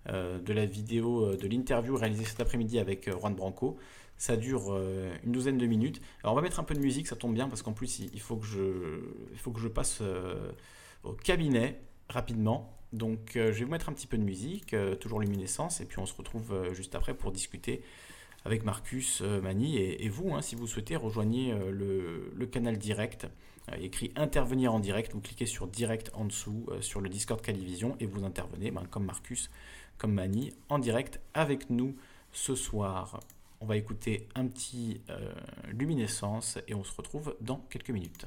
euh, 0.09 0.39
de 0.39 0.53
la 0.53 0.65
vidéo 0.65 1.25
euh, 1.33 1.37
de 1.37 1.47
l'interview 1.47 1.95
réalisée 1.95 2.25
cet 2.25 2.39
après-midi 2.41 2.79
avec 2.79 3.07
euh, 3.07 3.17
Juan 3.19 3.33
Branco. 3.35 3.77
Ça 4.17 4.35
dure 4.35 4.73
euh, 4.73 5.13
une 5.23 5.31
douzaine 5.31 5.57
de 5.57 5.65
minutes. 5.65 6.01
Alors, 6.23 6.33
on 6.33 6.35
va 6.35 6.41
mettre 6.41 6.59
un 6.59 6.63
peu 6.65 6.73
de 6.75 6.81
musique, 6.81 7.07
ça 7.07 7.15
tombe 7.15 7.33
bien 7.33 7.47
parce 7.47 7.61
qu'en 7.61 7.73
plus, 7.73 7.99
il, 7.99 8.13
il 8.13 8.19
faut 8.19 8.35
que 8.35 8.45
je, 8.45 8.99
il 9.31 9.37
faut 9.39 9.51
que 9.51 9.61
je 9.61 9.69
passe 9.69 9.99
euh, 10.01 10.51
au 11.03 11.13
cabinet 11.13 11.79
rapidement. 12.09 12.75
Donc, 12.91 13.33
je 13.35 13.39
vais 13.41 13.63
vous 13.63 13.69
mettre 13.71 13.87
un 13.87 13.93
petit 13.93 14.07
peu 14.07 14.17
de 14.17 14.23
musique, 14.23 14.75
toujours 14.99 15.19
luminescence, 15.19 15.79
et 15.79 15.85
puis 15.85 15.99
on 15.99 16.07
se 16.07 16.15
retrouve 16.15 16.73
juste 16.73 16.95
après 16.95 17.13
pour 17.13 17.31
discuter 17.31 17.83
avec 18.45 18.63
Marcus, 18.63 19.21
euh, 19.21 19.41
Mani 19.41 19.77
et, 19.77 20.09
vous, 20.09 20.33
hein, 20.33 20.41
si 20.41 20.55
vous 20.55 20.67
souhaitez, 20.67 20.95
rejoignez 20.95 21.51
euh, 21.51 22.31
le, 22.35 22.45
canal 22.45 22.77
direct. 22.77 23.27
Euh, 23.71 23.75
écrit 23.79 24.11
intervenir 24.15 24.73
en 24.73 24.79
direct. 24.79 25.13
Vous 25.13 25.21
cliquez 25.21 25.45
sur 25.45 25.67
direct 25.67 26.11
en 26.13 26.25
dessous 26.25 26.67
sur 26.81 27.01
le 27.01 27.09
Discord 27.09 27.41
Calivision 27.41 27.95
et 27.99 28.05
vous 28.05 28.23
intervenez, 28.23 28.71
ben, 28.71 28.83
comme 28.89 29.05
Marcus, 29.05 29.49
comme 29.97 30.13
Mani, 30.13 30.53
en 30.69 30.79
direct 30.79 31.19
avec 31.33 31.69
nous 31.69 31.95
ce 32.31 32.55
soir. 32.55 33.19
On 33.61 33.65
va 33.65 33.75
écouter 33.75 34.27
un 34.35 34.47
petit 34.47 35.01
luminescence 35.67 36.57
et 36.67 36.73
on 36.73 36.83
se 36.83 36.95
retrouve 36.95 37.35
dans 37.41 37.57
quelques 37.69 37.89
minutes. 37.89 38.25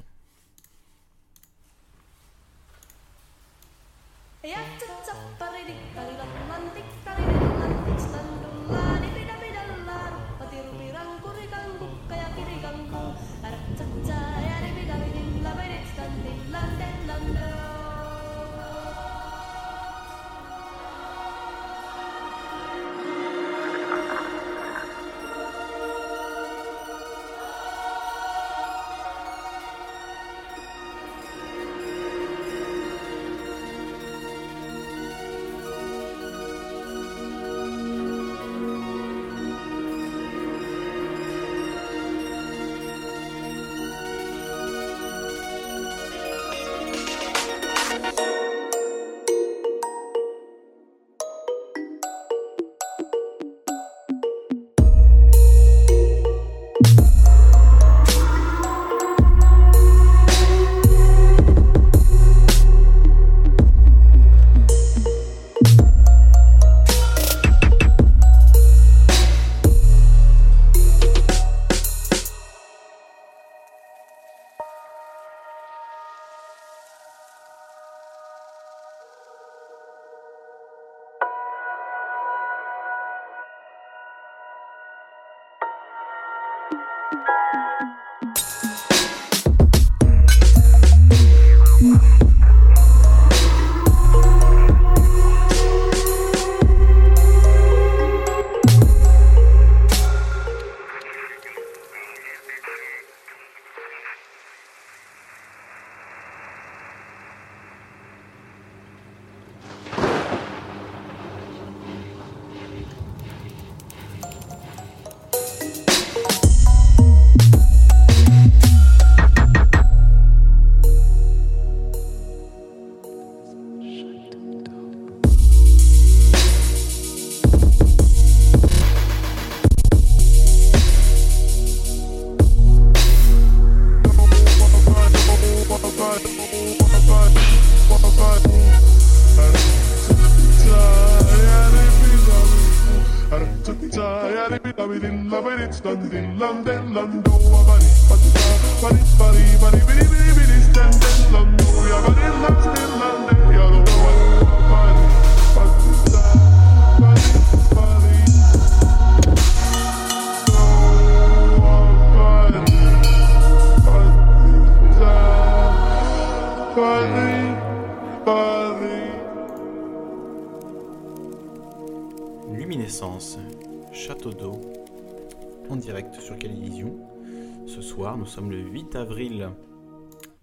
8 178.92 178.96
avril 178.96 179.50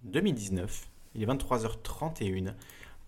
2019. 0.03 0.89
Il 1.13 1.21
est 1.21 1.25
23h31 1.27 2.55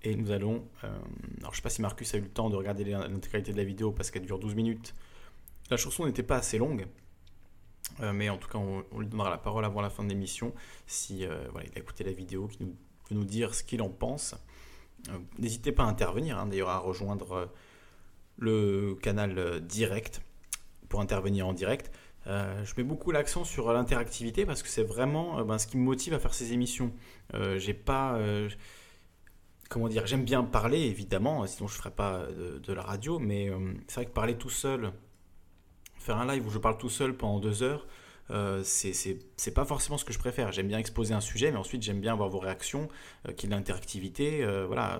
et 0.03 0.15
nous 0.15 0.29
allons. 0.29 0.67
euh, 0.83 0.99
alors, 1.39 1.51
je 1.51 1.55
sais 1.55 1.61
pas 1.63 1.69
si 1.69 1.81
Marcus 1.81 2.13
a 2.13 2.19
eu 2.19 2.21
le 2.21 2.29
temps 2.29 2.51
de 2.51 2.55
regarder 2.55 2.83
l'intégralité 2.83 3.51
de 3.51 3.57
la 3.57 3.63
vidéo 3.63 3.91
parce 3.91 4.11
qu'elle 4.11 4.21
dure 4.21 4.37
12 4.37 4.53
minutes. 4.53 4.93
La 5.71 5.77
chanson 5.77 6.05
n'était 6.05 6.21
pas 6.21 6.35
assez 6.35 6.59
longue, 6.59 6.85
euh, 8.01 8.13
mais 8.13 8.29
en 8.29 8.37
tout 8.37 8.49
cas, 8.49 8.59
on, 8.59 8.83
lui 8.99 9.07
donnera 9.07 9.31
la 9.31 9.39
parole 9.39 9.65
avant 9.65 9.81
la 9.81 9.89
fin 9.89 10.03
de 10.03 10.09
l'émission 10.09 10.53
si 10.85 11.25
euh, 11.25 11.47
voilà, 11.51 11.67
il 11.67 11.75
a 11.75 11.81
écouté 11.81 12.03
la 12.03 12.11
vidéo, 12.11 12.47
qui 12.47 12.63
nous, 12.63 12.75
peut 13.09 13.15
nous 13.15 13.25
dire 13.25 13.55
ce 13.55 13.63
qu'il 13.63 13.81
en 13.81 13.89
pense. 13.89 14.35
N'hésitez 15.39 15.71
pas 15.71 15.85
à 15.85 15.87
intervenir, 15.87 16.37
hein, 16.37 16.45
d'ailleurs, 16.45 16.69
à 16.69 16.77
rejoindre 16.77 17.49
le 18.37 18.93
canal 19.01 19.59
direct 19.61 20.21
pour 20.87 21.01
intervenir 21.01 21.47
en 21.47 21.53
direct. 21.53 21.91
Euh, 22.27 22.64
je 22.66 22.74
mets 22.77 22.83
beaucoup 22.83 23.11
l'accent 23.11 23.43
sur 23.43 23.72
l'interactivité 23.74 24.45
parce 24.45 24.61
que 24.61 24.69
c'est 24.69 24.83
vraiment 24.83 25.40
euh, 25.40 25.43
ben, 25.43 25.58
ce 25.58 25.66
qui 25.67 25.77
me 25.77 25.83
motive 25.83 26.14
à 26.14 26.19
faire 26.19 26.33
ces 26.33 26.53
émissions. 26.53 26.93
Euh, 27.33 27.58
j'ai 27.58 27.74
pas, 27.74 28.19
comment 29.69 29.88
dire, 29.88 30.06
j'aime 30.06 30.24
bien 30.24 30.43
parler 30.43 30.80
évidemment, 30.80 31.45
sinon 31.48 31.67
je 31.67 31.75
ferais 31.75 31.91
pas 31.91 32.25
de, 32.27 32.74
la 32.74 32.82
radio, 32.83 33.19
mais 33.19 33.51
c'est 33.88 33.95
vrai 33.95 34.06
que 34.06 34.11
parler 34.11 34.35
tout 34.35 34.50
seul, 34.50 34.91
faire 35.95 36.17
un 36.17 36.27
live 36.27 36.45
où 36.45 36.50
je 36.50 36.58
parle 36.59 36.77
tout 36.77 36.90
seul 36.90 37.16
pendant 37.16 37.40
deux 37.40 37.64
heures, 37.64 37.88
c'est- 38.64 39.53
pas 39.53 39.66
forcément 39.66 39.98
ce 39.98 40.06
que 40.06 40.14
je 40.14 40.19
préfère. 40.19 40.51
J'aime 40.51 40.67
bien 40.67 40.80
exposer 40.80 41.14
un 41.14 41.22
sujet, 41.22 41.51
mais 41.51 41.58
ensuite 41.58 41.82
j'aime 41.83 42.01
bien 42.01 42.14
avoir 42.14 42.30
vos 42.30 42.40
réactions, 42.40 42.90
qu'il 43.38 43.43
y 43.43 43.45
ait 43.45 43.56
de 43.56 43.56
l'interactivité, 43.56 44.45
voilà, 44.67 45.00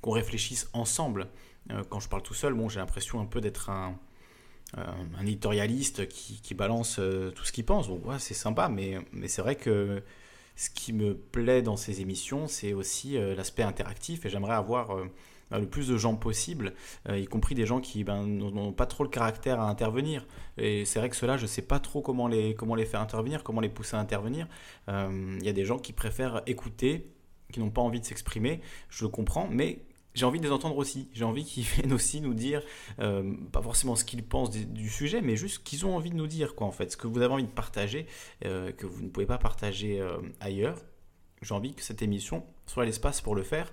qu'on 0.00 0.12
réfléchisse 0.12 0.68
ensemble. 0.72 1.28
Quand 1.90 2.00
je 2.00 2.08
parle 2.08 2.22
tout 2.22 2.34
seul, 2.34 2.54
bon, 2.54 2.68
j'ai 2.68 2.80
l'impression 2.80 3.20
un 3.20 3.26
peu 3.26 3.40
d'être 3.40 3.70
un, 3.70 3.98
un 4.74 5.22
éditorialiste 5.22 6.08
qui, 6.08 6.54
balance 6.54 6.96
euh, 6.98 7.30
tout 7.30 7.44
ce 7.44 7.52
qu'il 7.52 7.64
pense. 7.64 7.88
Donc, 7.88 8.02
c'est 8.18 8.34
sympa, 8.34 8.68
mais, 8.68 8.98
c'est 9.26 9.42
vrai 9.42 9.56
que 9.56 10.02
ce 10.56 10.70
qui 10.70 10.92
me 10.92 11.14
plaît 11.14 11.62
dans 11.62 11.76
ces 11.76 12.00
émissions, 12.00 12.48
c'est 12.48 12.72
aussi 12.72 13.16
euh, 13.16 13.34
l'aspect 13.34 13.62
interactif 13.62 14.24
et 14.24 14.30
j'aimerais 14.30 14.54
avoir 14.54 14.96
euh, 15.52 15.58
le 15.58 15.66
plus 15.66 15.88
de 15.88 15.96
gens 15.96 16.16
possible, 16.16 16.74
euh, 17.08 17.18
y 17.18 17.26
compris 17.26 17.54
des 17.54 17.66
gens 17.66 17.80
qui 17.80 18.04
ben, 18.04 18.26
n'ont 18.26 18.72
pas 18.72 18.86
trop 18.86 19.04
le 19.04 19.10
caractère 19.10 19.60
à 19.60 19.68
intervenir. 19.68 20.26
Et 20.58 20.84
c'est 20.84 20.98
vrai 20.98 21.08
que 21.08 21.16
ceux-là, 21.16 21.36
je 21.36 21.42
ne 21.42 21.46
sais 21.46 21.62
pas 21.62 21.78
trop 21.78 22.02
comment 22.02 22.26
les, 22.26 22.54
faire 22.86 23.00
intervenir, 23.00 23.44
comment 23.44 23.60
les 23.60 23.68
pousser 23.68 23.96
à 23.96 24.00
intervenir. 24.00 24.48
Euh, 24.88 25.36
Il 25.40 25.46
y 25.46 25.48
a 25.48 25.52
des 25.52 25.64
gens 25.64 25.78
qui 25.78 25.92
préfèrent 25.92 26.42
écouter, 26.46 27.12
qui 27.52 27.60
n'ont 27.60 27.70
pas 27.70 27.82
envie 27.82 28.00
de 28.00 28.04
s'exprimer, 28.04 28.60
je 28.88 29.04
le 29.04 29.10
comprends, 29.10 29.48
mais 29.48 29.80
j'ai 30.16 30.24
envie 30.24 30.40
de 30.40 30.46
les 30.46 30.50
entendre 30.50 30.78
aussi. 30.78 31.08
J'ai 31.12 31.24
envie 31.24 31.44
qu'ils 31.44 31.62
viennent 31.76 31.92
aussi 31.92 32.20
nous 32.20 32.34
dire, 32.34 32.62
euh, 32.98 33.34
pas 33.52 33.62
forcément 33.62 33.94
ce 33.94 34.04
qu'ils 34.04 34.24
pensent 34.24 34.50
du, 34.50 34.88
sujet, 34.88 35.20
mais 35.20 35.36
juste 35.36 35.56
ce 35.56 35.60
qu'ils 35.60 35.86
ont 35.86 35.94
envie 35.94 36.10
de 36.10 36.16
nous 36.16 36.26
dire, 36.26 36.56
quoi, 36.56 36.66
en 36.66 36.72
fait. 36.72 36.90
Ce 36.90 36.96
que 36.96 37.06
vous 37.06 37.20
avez 37.20 37.32
envie 37.32 37.44
de 37.44 37.48
partager, 37.48 38.06
euh, 38.44 38.72
que 38.72 38.86
vous 38.86 39.02
ne 39.02 39.08
pouvez 39.08 39.26
pas 39.26 39.38
partager 39.38 40.00
euh, 40.00 40.16
ailleurs. 40.40 40.78
J'ai 41.42 41.54
envie 41.54 41.74
que 41.74 41.82
cette 41.82 42.00
émission 42.00 42.44
soit 42.64 42.86
l'espace 42.86 43.20
pour 43.20 43.34
le 43.34 43.42
faire 43.42 43.72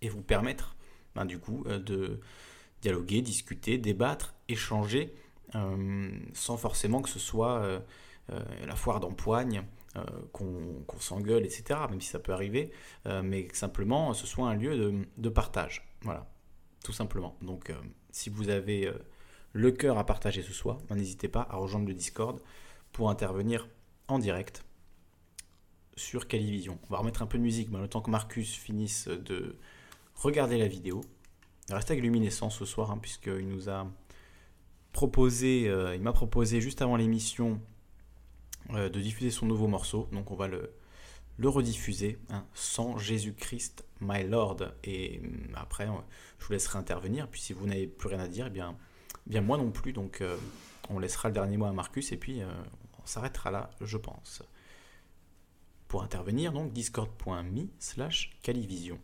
et 0.00 0.08
vous 0.08 0.22
permettre, 0.22 0.76
ben, 1.16 1.24
du 1.24 1.38
coup, 1.38 1.64
de 1.66 2.20
dialoguer, 2.80 3.22
discuter, 3.22 3.76
débattre, 3.76 4.34
échanger, 4.48 5.14
sans 6.32 6.56
forcément 6.56 7.02
que 7.02 7.08
ce 7.08 7.18
soit 7.18 7.82
la 8.28 8.76
foire 8.76 9.00
d'empoigne, 9.00 9.64
euh, 9.96 10.02
qu'on 10.32 10.98
s'engueule, 10.98 11.44
etc., 11.44 11.78
même 11.88 12.00
si 12.00 12.08
ça 12.08 12.18
peut 12.18 12.32
arriver, 12.32 12.72
euh, 13.06 13.22
mais 13.22 13.46
simplement 13.52 14.12
ce 14.12 14.26
soit 14.26 14.48
un 14.48 14.54
lieu 14.54 15.06
de, 15.16 15.28
partage. 15.28 15.86
Voilà, 16.02 16.28
tout 16.82 16.92
simplement. 16.92 17.36
Donc, 17.42 17.70
euh, 17.70 17.74
si 18.10 18.28
vous 18.28 18.48
avez 18.48 18.92
le 19.52 19.70
cœur 19.70 19.96
à 19.96 20.04
partager 20.04 20.42
ce 20.42 20.52
soir, 20.52 20.78
ben, 20.88 20.96
n'hésitez 20.96 21.28
pas 21.28 21.46
à 21.48 21.56
rejoindre 21.56 21.86
le 21.86 21.94
Discord 21.94 22.40
pour 22.90 23.08
intervenir 23.08 23.68
en 24.08 24.18
direct 24.18 24.64
sur 25.96 26.26
Calivision. 26.26 26.80
On 26.88 26.92
va 26.92 26.98
remettre 26.98 27.22
un 27.22 27.26
peu 27.26 27.38
de 27.38 27.44
musique, 27.44 27.70
mais 27.70 27.78
le 27.78 27.86
temps 27.86 28.00
que 28.00 28.10
Marcus 28.10 28.52
finisse 28.52 29.06
de 29.06 29.56
regarder 30.16 30.58
la 30.58 30.66
vidéo. 30.66 31.02
Restez 31.70 31.92
avec 31.92 32.02
Luminescence 32.02 32.58
ce 32.58 32.64
soir, 32.64 32.90
hein, 32.90 32.98
puisqu'il 33.00 33.46
nous 33.46 33.70
a 33.70 33.86
proposé, 34.90 35.72
il 35.94 36.02
m'a 36.02 36.12
proposé 36.12 36.60
juste 36.60 36.82
avant 36.82 36.96
l'émission 36.96 37.60
de 38.70 39.00
diffuser 39.00 39.30
son 39.30 39.46
nouveau 39.46 39.66
morceau. 39.66 40.08
Donc 40.12 40.30
on 40.30 40.36
va 40.36 40.48
le, 40.48 40.72
le 41.36 41.48
rediffuser, 41.48 42.18
hein, 42.30 42.44
sans 42.54 42.96
Jésus-Christ, 42.98 43.84
my 44.00 44.22
Lord. 44.24 44.58
Et 44.84 45.20
hum, 45.22 45.54
après, 45.54 45.88
euh, 45.88 45.92
je 46.38 46.46
vous 46.46 46.52
laisserai 46.52 46.78
intervenir. 46.78 47.28
Puis 47.28 47.40
si 47.40 47.52
vous 47.52 47.66
n'avez 47.66 47.86
plus 47.86 48.08
rien 48.08 48.20
à 48.20 48.28
dire, 48.28 48.46
eh 48.46 48.50
bien, 48.50 48.76
bien 49.26 49.40
moi 49.40 49.58
non 49.58 49.70
plus. 49.70 49.92
Donc 49.92 50.20
euh, 50.20 50.36
on 50.90 50.98
laissera 50.98 51.28
le 51.28 51.34
dernier 51.34 51.56
mot 51.56 51.66
à 51.66 51.72
Marcus 51.72 52.12
et 52.12 52.16
puis 52.16 52.42
euh, 52.42 52.46
on 53.02 53.06
s'arrêtera 53.06 53.50
là, 53.50 53.70
je 53.80 53.96
pense. 53.96 54.42
Pour 55.88 56.02
intervenir, 56.02 56.52
donc 56.52 56.72
discord.me 56.72 57.68
slash 57.78 58.36
calivision. 58.42 58.98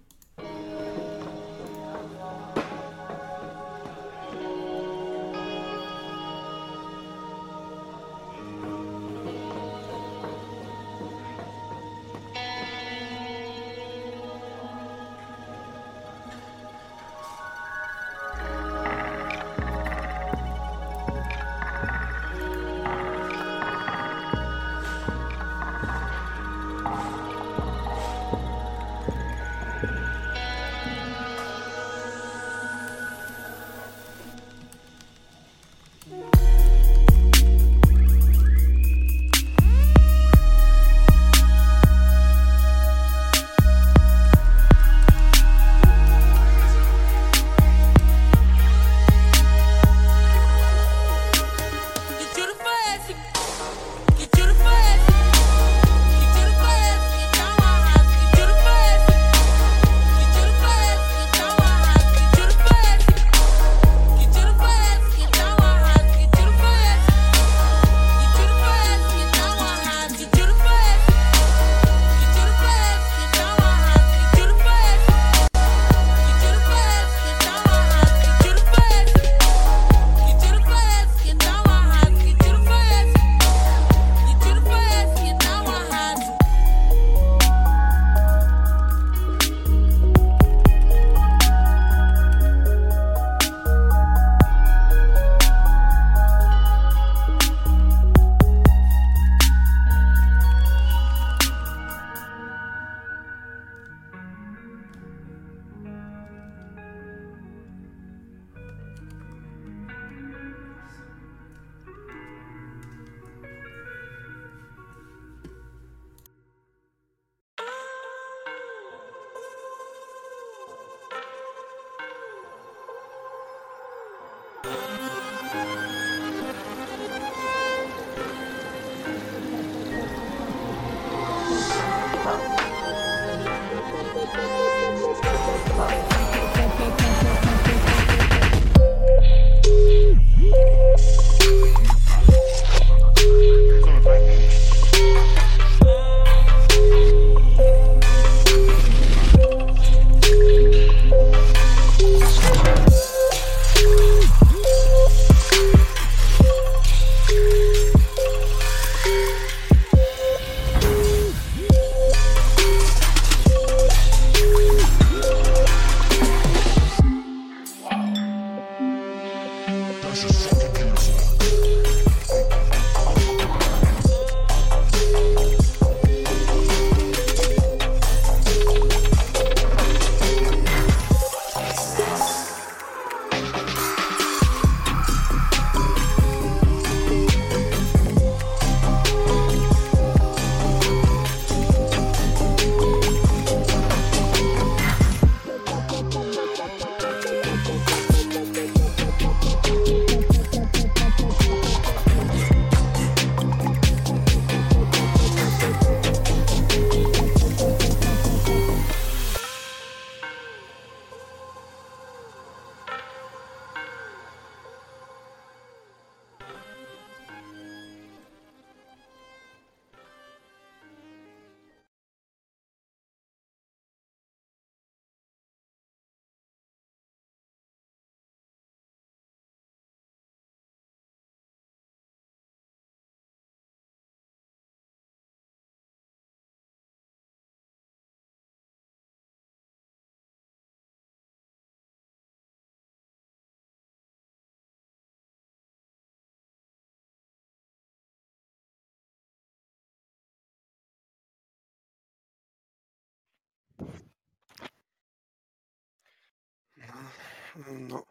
Non. 257.69 258.05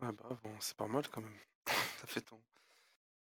Ouais, 0.00 0.10
bah 0.12 0.38
bon, 0.42 0.50
c'est 0.60 0.76
pas 0.76 0.86
mal 0.86 1.06
quand 1.08 1.20
même. 1.20 1.38
T'as 2.00 2.06
fait 2.06 2.22
ton. 2.22 2.40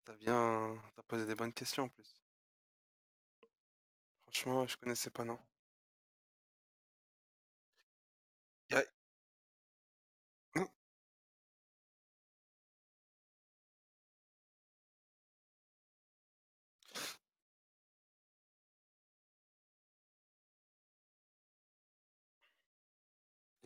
T'as 0.06 0.16
bien. 0.18 0.78
T'as 0.96 1.04
posé 1.04 1.26
des 1.28 1.36
bonnes 1.36 1.54
questions 1.54 1.84
en 1.86 1.90
plus. 1.90 2.16
Franchement, 4.26 4.68
je 4.68 4.78
connaissais 4.78 5.10
pas, 5.10 5.26
non. 5.26 5.38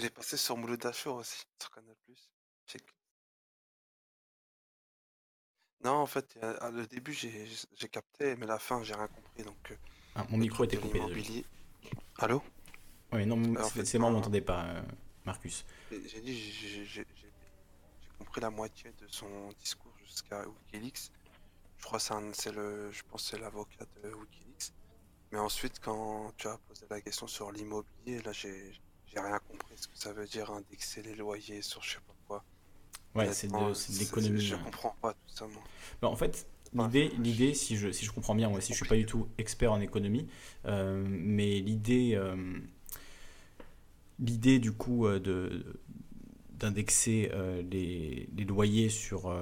J'ai 0.01 0.09
passé 0.09 0.35
sur 0.35 0.57
Mouloud 0.57 0.79
Dachour 0.79 1.17
aussi, 1.17 1.43
sur 1.61 1.69
Canal+. 1.69 1.95
Non, 5.83 5.91
en 5.97 6.05
fait, 6.07 6.37
à- 6.41 6.71
le 6.71 6.87
début, 6.87 7.13
j'ai 7.13 7.45
j'ai 7.79 7.87
capté, 7.87 8.35
mais 8.35 8.47
la 8.47 8.57
fin, 8.57 8.81
j'ai 8.83 8.95
rien 8.95 9.07
compris. 9.07 9.43
Donc, 9.43 9.71
euh, 9.71 9.75
Ah, 10.15 10.25
mon 10.31 10.37
micro 10.37 10.63
était 10.63 10.77
coupé. 10.77 10.93
désolé. 10.93 11.13
l'immobilier. 11.13 11.45
Allô? 12.17 12.41
Oui, 13.13 13.25
non, 13.27 13.37
c'est 13.69 13.99
moi, 13.99 14.09
on 14.09 14.13
m'entendait 14.13 14.41
pas, 14.41 14.65
euh, 14.65 14.81
Marcus. 15.25 15.65
J'ai 15.91 16.21
dit, 16.21 16.33
j'ai 16.85 17.05
compris 18.17 18.41
la 18.41 18.49
moitié 18.49 18.91
de 18.93 19.07
son 19.07 19.49
discours 19.59 19.95
jusqu'à 19.99 20.47
Wikileaks. 20.47 21.11
Je 21.77 21.85
crois 21.85 21.99
que 21.99 22.33
c'est 22.33 22.51
le, 22.51 22.91
je 22.91 23.03
pense 23.03 23.23
c'est 23.29 23.37
l'avocat 23.39 23.85
de 24.03 24.13
Wikileaks. 24.13 24.71
Mais 25.31 25.39
ensuite, 25.39 25.79
quand 25.79 26.31
tu 26.37 26.47
as 26.47 26.57
posé 26.57 26.85
la 26.89 27.01
question 27.01 27.27
sur 27.27 27.51
l'immobilier, 27.51 28.21
là, 28.23 28.31
j'ai 28.31 28.73
j'ai 29.13 29.19
rien 29.19 29.39
compris 29.39 29.75
ce 29.75 29.87
que 29.87 29.97
ça 29.97 30.13
veut 30.13 30.25
dire 30.25 30.51
indexer 30.51 31.01
les 31.01 31.15
loyers 31.15 31.61
sur 31.61 31.81
je 31.83 31.91
sais 31.91 31.99
pas 32.07 32.13
quoi. 32.27 32.43
Ouais, 33.15 33.31
c'est 33.33 33.47
de, 33.47 33.99
l'économie. 33.99 34.41
Je 34.41 34.55
comprends 34.55 34.95
pas 35.01 35.13
tout 35.13 35.35
ça, 35.35 35.45
moi. 35.47 35.61
Bah, 36.01 36.07
en 36.07 36.15
fait, 36.15 36.47
l'idée, 36.73 37.11
l'idée, 37.19 37.53
si 37.53 37.75
je, 37.75 37.91
si 37.91 38.05
je 38.05 38.11
comprends 38.11 38.35
bien, 38.35 38.47
moi 38.47 38.59
aussi, 38.59 38.71
je 38.71 38.77
suis 38.77 38.87
pas 38.87 38.95
du 38.95 39.05
tout 39.05 39.27
expert 39.37 39.71
en 39.71 39.81
économie, 39.81 40.27
euh, 40.65 41.03
mais 41.07 41.59
l'idée, 41.59 42.11
euh, 42.15 42.57
l'idée 44.19 44.59
du 44.59 44.71
coup 44.71 45.07
euh, 45.07 45.19
de 45.19 45.79
d'indexer 46.51 47.31
les, 47.71 48.29
les 48.37 48.45
loyers 48.45 48.89
sur, 48.89 49.35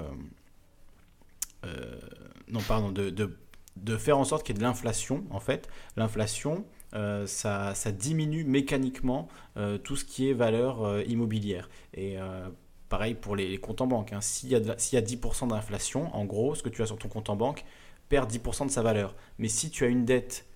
non 2.48 2.62
pardon, 2.66 2.90
de, 2.90 3.10
de, 3.10 3.36
de 3.76 3.96
faire 3.98 4.16
en 4.16 4.24
sorte 4.24 4.46
qu'il 4.46 4.54
y 4.54 4.56
ait 4.56 4.60
de 4.60 4.64
l'inflation. 4.64 5.26
En 5.28 5.38
fait, 5.38 5.68
l'inflation, 5.96 6.64
euh, 6.94 7.26
ça, 7.26 7.74
diminue 7.92 8.44
mécaniquement 8.44 9.28
euh, 9.56 9.78
tout 9.78 9.96
ce 9.96 10.04
qui 10.04 10.28
est 10.28 10.32
valeur 10.34 10.82
euh, 10.84 11.02
immobilière. 11.06 11.68
Et 11.94 12.16
pareil 12.88 13.14
pour 13.14 13.36
les, 13.36 13.58
comptes 13.58 13.80
en 13.80 13.86
banque. 13.86 14.12
hein. 14.12 14.20
S'il 14.20 14.48
y, 14.50 14.54
a 14.54 14.60
de 14.60 14.68
la- 14.68 14.78
s'il 14.78 14.96
y 14.96 14.98
a 14.98 15.04
10% 15.04 15.46
d'inflation, 15.48 16.14
en 16.14 16.24
gros, 16.24 16.54
ce 16.54 16.62
que 16.62 16.68
tu 16.68 16.82
as 16.82 16.86
sur 16.86 16.98
ton 16.98 17.08
compte 17.08 17.30
en 17.30 17.36
banque 17.36 17.64
perd 18.08 18.28
10% 18.30 18.66
de 18.66 18.70
sa 18.70 18.82
valeur. 18.82 19.14
Mais 19.38 19.48
si 19.48 19.70
tu 19.70 19.84
as 19.84 19.88
une 19.88 20.04
dette 20.04 20.46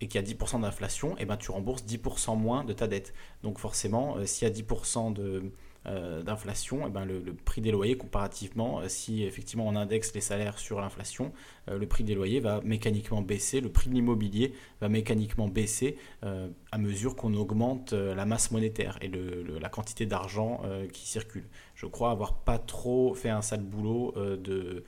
et 0.00 0.08
qu'il 0.08 0.16
y 0.20 0.24
a 0.24 0.26
10% 0.26 0.60
d'inflation, 0.60 1.14
eh 1.18 1.24
ben, 1.24 1.36
tu 1.36 1.50
rembourses 1.50 1.84
10% 1.84 2.36
moins 2.36 2.64
de 2.64 2.72
ta 2.72 2.86
dette. 2.88 3.14
Donc 3.42 3.58
forcément, 3.58 4.16
s'il 4.26 4.46
y 4.48 4.50
a 4.50 4.54
10% 4.54 5.12
de, 5.12 5.52
euh, 5.86 6.22
d'inflation, 6.22 6.86
eh 6.86 6.90
ben, 6.90 7.04
le, 7.04 7.20
prix 7.34 7.60
des 7.60 7.72
loyers 7.72 7.96
comparativement, 7.96 8.78
euh, 8.78 8.88
si 8.88 9.24
effectivement 9.24 9.66
on 9.66 9.74
indexe 9.74 10.14
les 10.14 10.20
salaires 10.20 10.60
sur 10.60 10.80
l'inflation, 10.80 11.32
euh, 11.68 11.76
le 11.76 11.86
prix 11.88 12.04
des 12.04 12.14
loyers 12.14 12.38
va 12.38 12.60
mécaniquement 12.62 13.20
baisser, 13.20 13.60
le 13.60 13.68
prix 13.68 13.90
de 13.90 13.94
l'immobilier 13.94 14.52
va 14.80 14.88
mécaniquement 14.88 15.48
baisser 15.48 15.96
à 16.22 16.78
mesure 16.78 17.16
qu'on 17.16 17.34
augmente 17.34 17.92
la 17.92 18.24
masse 18.26 18.50
monétaire 18.50 18.98
et 19.02 19.08
la 19.08 19.68
quantité 19.68 20.06
d'argent 20.06 20.62
qui 20.92 21.06
circule. 21.06 21.44
Je 21.74 21.86
crois 21.86 22.10
avoir 22.10 22.34
pas 22.34 22.58
trop 22.58 23.14
fait 23.14 23.28
un 23.28 23.42
sale 23.42 23.62
boulot 23.62 24.14
de, 24.16 24.84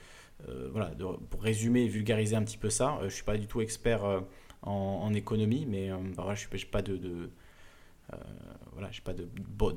voilà, 0.70 0.92
pour 1.30 1.42
résumer 1.42 1.82
et 1.82 1.88
vulgariser 1.88 2.36
un 2.36 2.42
petit 2.42 2.58
peu 2.58 2.70
ça. 2.70 2.98
Je 3.04 3.08
suis 3.08 3.24
pas 3.24 3.36
du 3.36 3.46
tout 3.46 3.60
expert 3.60 4.22
en, 4.62 5.12
économie, 5.14 5.66
mais 5.68 5.90
bah, 5.90 6.22
voilà, 6.22 6.34
je 6.34 6.46
n'ai 6.52 6.64
pas 6.64 6.82
de, 6.82 7.30
voilà, 8.72 8.90
j'ai 8.90 9.00
pas 9.00 9.12
de, 9.12 9.26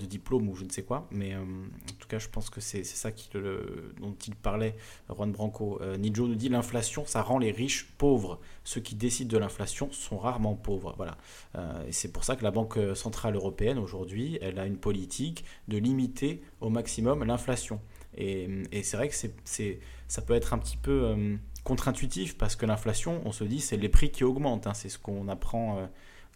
diplôme 0.05 0.49
ou 0.49 0.55
je 0.55 0.63
ne 0.63 0.69
sais 0.69 0.83
quoi, 0.83 1.07
mais 1.11 1.33
euh, 1.33 1.39
en 1.41 1.93
tout 1.99 2.07
cas, 2.07 2.19
je 2.19 2.27
pense 2.27 2.49
que 2.49 2.61
c'est 2.61 2.83
ça 2.83 3.11
qui 3.11 3.29
le- 3.37 3.93
dont 3.99 4.15
il 4.27 4.35
parlait, 4.35 4.75
Juan 5.09 5.31
Branco. 5.31 5.79
Euh, 5.81 5.97
Nijo 5.97 6.27
nous 6.27 6.35
dit 6.35 6.49
l'inflation, 6.49 7.05
ça 7.05 7.21
rend 7.21 7.37
les 7.37 7.51
riches 7.51 7.87
pauvres. 7.97 8.39
Ceux 8.63 8.81
qui 8.81 8.95
décident 8.95 9.31
de 9.31 9.37
l'inflation 9.37 9.91
sont 9.91 10.17
rarement 10.17 10.55
pauvres. 10.55 10.93
Voilà. 10.97 11.17
Euh, 11.55 11.85
et 11.87 11.91
c'est 11.91 12.11
pour 12.11 12.23
ça 12.23 12.35
que 12.35 12.43
la 12.43 12.51
Banque 12.51 12.77
centrale 12.95 13.35
européenne 13.35 13.77
aujourd'hui, 13.77 14.37
elle 14.41 14.59
a 14.59 14.65
une 14.65 14.77
politique 14.77 15.45
de 15.67 15.77
limiter 15.77 16.41
au 16.59 16.69
maximum 16.69 17.23
l'inflation. 17.23 17.79
Et, 18.17 18.49
c'est 18.83 18.97
vrai 18.97 19.09
que 19.09 19.15
ça 19.15 20.21
peut 20.21 20.33
être 20.33 20.53
un 20.53 20.57
petit 20.57 20.77
peu 20.77 21.03
euh, 21.05 21.35
contre-intuitif 21.63 22.37
parce 22.37 22.55
que 22.55 22.65
l'inflation, 22.65 23.21
on 23.25 23.31
se 23.31 23.43
dit, 23.43 23.59
c'est 23.61 23.77
les 23.77 23.89
prix 23.89 24.09
qui 24.09 24.23
augmentent. 24.23 24.67
hein. 24.67 24.73
c'est 24.73 24.89
ce 24.89 24.97
qu'on 24.97 25.27
apprend 25.27 25.77
euh, 25.77 25.85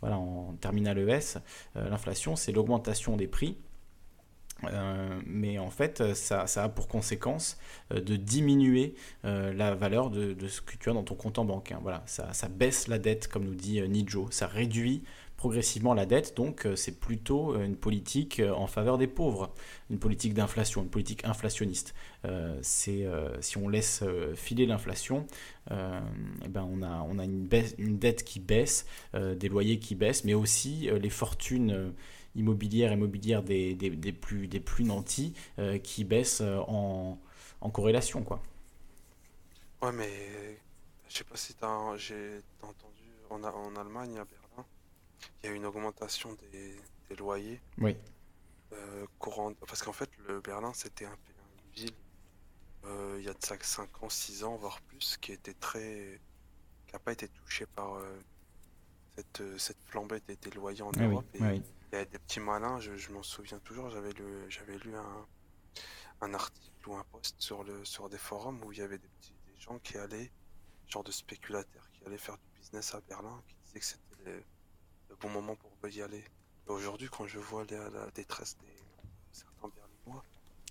voilà, 0.02 0.18
en 0.18 0.54
terminale 0.60 0.98
ES. 1.00 1.38
Euh, 1.76 1.90
l'inflation, 1.90 2.36
c'est 2.36 2.52
l'augmentation 2.52 3.16
des 3.18 3.28
prix. 3.28 3.58
Euh, 4.66 5.20
mais 5.26 5.58
en 5.58 5.72
fait, 5.72 6.14
ça, 6.14 6.46
ça 6.46 6.66
a 6.66 6.70
pour 6.70 6.88
conséquence 6.88 7.58
euh, 7.92 8.00
de 8.00 8.16
diminuer 8.16 8.94
la 9.24 9.74
valeur 9.74 10.12
de, 10.12 10.36
ce 10.48 10.62
que 10.62 10.78
tu 10.78 10.90
as 10.90 10.94
dans 10.94 11.04
ton 11.04 11.16
compte 11.16 11.40
en 11.40 11.46
banque. 11.46 11.72
hein. 11.72 11.80
Voilà, 11.82 12.04
ça, 12.06 12.34
ça 12.34 12.48
baisse 12.48 12.88
la 12.88 13.00
dette, 13.00 13.28
comme 13.28 13.46
nous 13.46 13.56
dit 13.56 13.82
Nijo. 13.82 14.28
Ça 14.32 14.48
réduit 14.48 15.04
progressivement 15.42 15.95
la 15.95 16.06
dette, 16.06 16.38
donc 16.38 16.68
euh, 16.68 16.76
c'est 16.76 17.00
plutôt 17.00 17.56
euh, 17.56 17.66
une 17.66 17.76
politique 17.76 18.40
euh, 18.40 18.53
en 18.53 18.68
faveur 18.68 19.00
des 19.00 19.08
pauvres, 19.08 19.52
une 19.90 19.98
politique 19.98 20.36
d'inflation, 20.36 20.84
une 20.84 20.90
politique 20.90 21.26
inflationniste. 21.26 21.94
C'est 22.61 23.03
si 23.40 23.58
on 23.58 23.68
laisse 23.68 24.03
filer 24.36 24.68
l'inflation, 24.68 25.26
eh 25.72 26.48
ben 26.48 26.68
on 26.72 26.84
a 26.84 27.02
on 27.10 27.18
a 27.18 27.26
une, 27.26 27.48
dette 27.98 28.24
qui 28.24 28.40
baisse, 28.40 28.86
des 29.14 29.50
loyers 29.50 29.80
qui 29.80 29.95
baissent, 29.95 30.24
mais 30.24 30.36
aussi 30.36 30.88
les 31.02 31.10
fortunes 31.10 31.94
immobilières 32.36 32.92
et 32.92 32.95
mobilières 32.95 33.42
des, 33.44 33.74
des, 33.74 34.11
plus 34.14 34.48
des 34.48 34.60
plus 34.60 34.84
nantis 34.86 35.34
qui 35.84 36.03
baissent 36.03 36.42
en, 36.68 37.20
en 37.61 37.70
corrélation 37.72 38.22
quoi. 38.24 38.42
Ouais, 39.82 39.92
mais 39.92 40.61
je 41.10 41.18
sais 41.18 41.24
pas 41.24 41.36
si 41.38 41.53
j'ai 41.98 42.42
t'as 42.60 42.68
entendu 42.68 43.03
en, 43.30 43.44
A- 43.44 43.52
en 43.52 43.76
Allemagne, 43.76 44.24
il 45.43 45.48
y 45.48 45.50
a 45.50 45.53
eu 45.53 45.56
une 45.58 45.66
augmentation 45.66 46.33
des, 46.35 46.77
des 47.09 47.16
loyers 47.16 47.61
Oui. 47.77 47.98
euh, 48.74 49.06
courantes. 49.19 49.58
Parce 49.67 49.83
qu'en 49.83 49.93
fait, 49.93 50.09
le 50.27 50.41
Berlin, 50.41 50.74
c'était 50.74 51.06
un, 51.06 51.17
pays- 51.17 51.35
une 51.66 51.72
ville 51.74 51.95
euh, 52.85 53.17
il 53.19 53.25
y 53.25 53.30
a 53.30 53.33
de 53.33 53.43
ça 53.45 53.58
5 53.61 54.03
ans, 54.03 54.09
6 54.09 54.43
ans, 54.43 54.58
voire 54.58 54.82
plus, 54.83 55.17
qui 55.17 55.32
était 55.33 55.53
très. 55.56 56.22
qui 56.88 56.93
n'a 56.93 57.00
pas 57.00 57.14
été 57.14 57.30
touchée 57.30 57.66
par 57.67 57.95
euh, 57.95 58.22
cette, 59.16 59.43
cette 59.59 59.83
flambée 59.85 60.22
des, 60.22 60.38
des 60.38 60.51
loyers 60.51 60.82
en 60.83 60.91
Ah 60.98 61.08
oui, 61.08 61.08
Europe. 61.14 61.27
Et 61.35 61.40
ah 61.40 61.51
oui. 61.51 61.61
il 61.91 61.95
y 61.98 62.01
a 62.01 62.06
des 62.06 62.19
petits 62.19 62.40
malins, 62.40 62.80
je, 62.80 62.95
je 62.98 63.11
m'en 63.11 63.24
souviens 63.24 63.59
toujours, 63.59 63.90
j'avais 63.90 64.14
lu, 64.14 64.25
j'avais 64.50 64.77
lu 64.80 64.95
un, 64.95 65.27
un 66.22 66.33
article 66.33 66.90
ou 66.90 66.95
un 66.95 67.03
post 67.06 67.35
sur, 67.41 67.64
le, 67.64 67.83
sur 67.85 68.09
des 68.09 68.17
forums 68.17 68.64
où 68.64 68.72
il 68.72 68.80
y 68.80 68.82
avait 68.82 68.98
des, 69.00 69.09
petits, 69.09 69.35
des 69.48 69.59
gens 69.59 69.80
qui 69.80 69.98
allaient, 69.98 70.32
genre 70.88 71.03
de 71.03 71.11
spéculateurs, 71.11 71.90
qui 71.93 72.06
allaient 72.06 72.17
faire 72.17 72.38
du 72.38 72.50
business 72.59 72.93
à 72.95 73.01
Berlin, 73.01 73.41
qui 73.48 73.56
disaient 73.66 73.80
que 73.80 73.85
c'était 73.85 74.45
bon 75.22 75.30
moment 75.30 75.56
pour 75.56 75.72
y 75.90 76.01
aller. 76.01 76.24
Et 76.67 76.69
aujourd'hui, 76.72 77.09
quand 77.09 77.27
je 77.27 77.40
vois 77.40 77.66
la, 77.69 77.90
la 77.90 78.11
détresse 78.11 78.58
des 78.58 78.74
certains 79.32 79.69
Berlinois, 79.69 80.24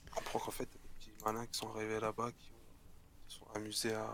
je 0.07 0.11
comprends 0.11 0.39
qu'en 0.39 0.51
fait, 0.51 0.69
il 0.73 0.77
y 0.77 0.79
a 0.79 0.83
des 0.83 0.89
petits 0.99 1.25
malins 1.25 1.47
qui 1.47 1.59
sont 1.59 1.71
arrivés 1.75 2.01
là-bas, 2.01 2.33
qui 2.33 2.51
ont- 2.53 3.29
se 3.29 3.39
sont 3.39 3.47
amusés 3.55 3.95
à, 3.95 4.11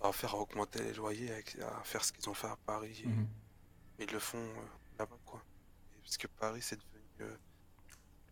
à 0.00 0.12
faire 0.12 0.34
augmenter 0.34 0.82
les 0.82 0.92
loyers, 0.94 1.32
à 1.62 1.82
faire 1.84 2.04
ce 2.04 2.12
qu'ils 2.12 2.28
ont 2.28 2.34
fait 2.34 2.46
à 2.48 2.56
Paris. 2.66 3.00
Et- 3.04 3.08
Mhm. 3.08 3.28
mais 3.98 4.04
ils 4.04 4.12
le 4.12 4.18
font 4.20 4.38
euh, 4.38 4.66
là-bas, 4.98 5.18
quoi. 5.24 5.42
Et 5.96 6.00
parce 6.02 6.16
que 6.16 6.26
Paris, 6.26 6.62
c'est 6.62 6.76
devenu. 6.76 7.32
euh, 7.32 7.36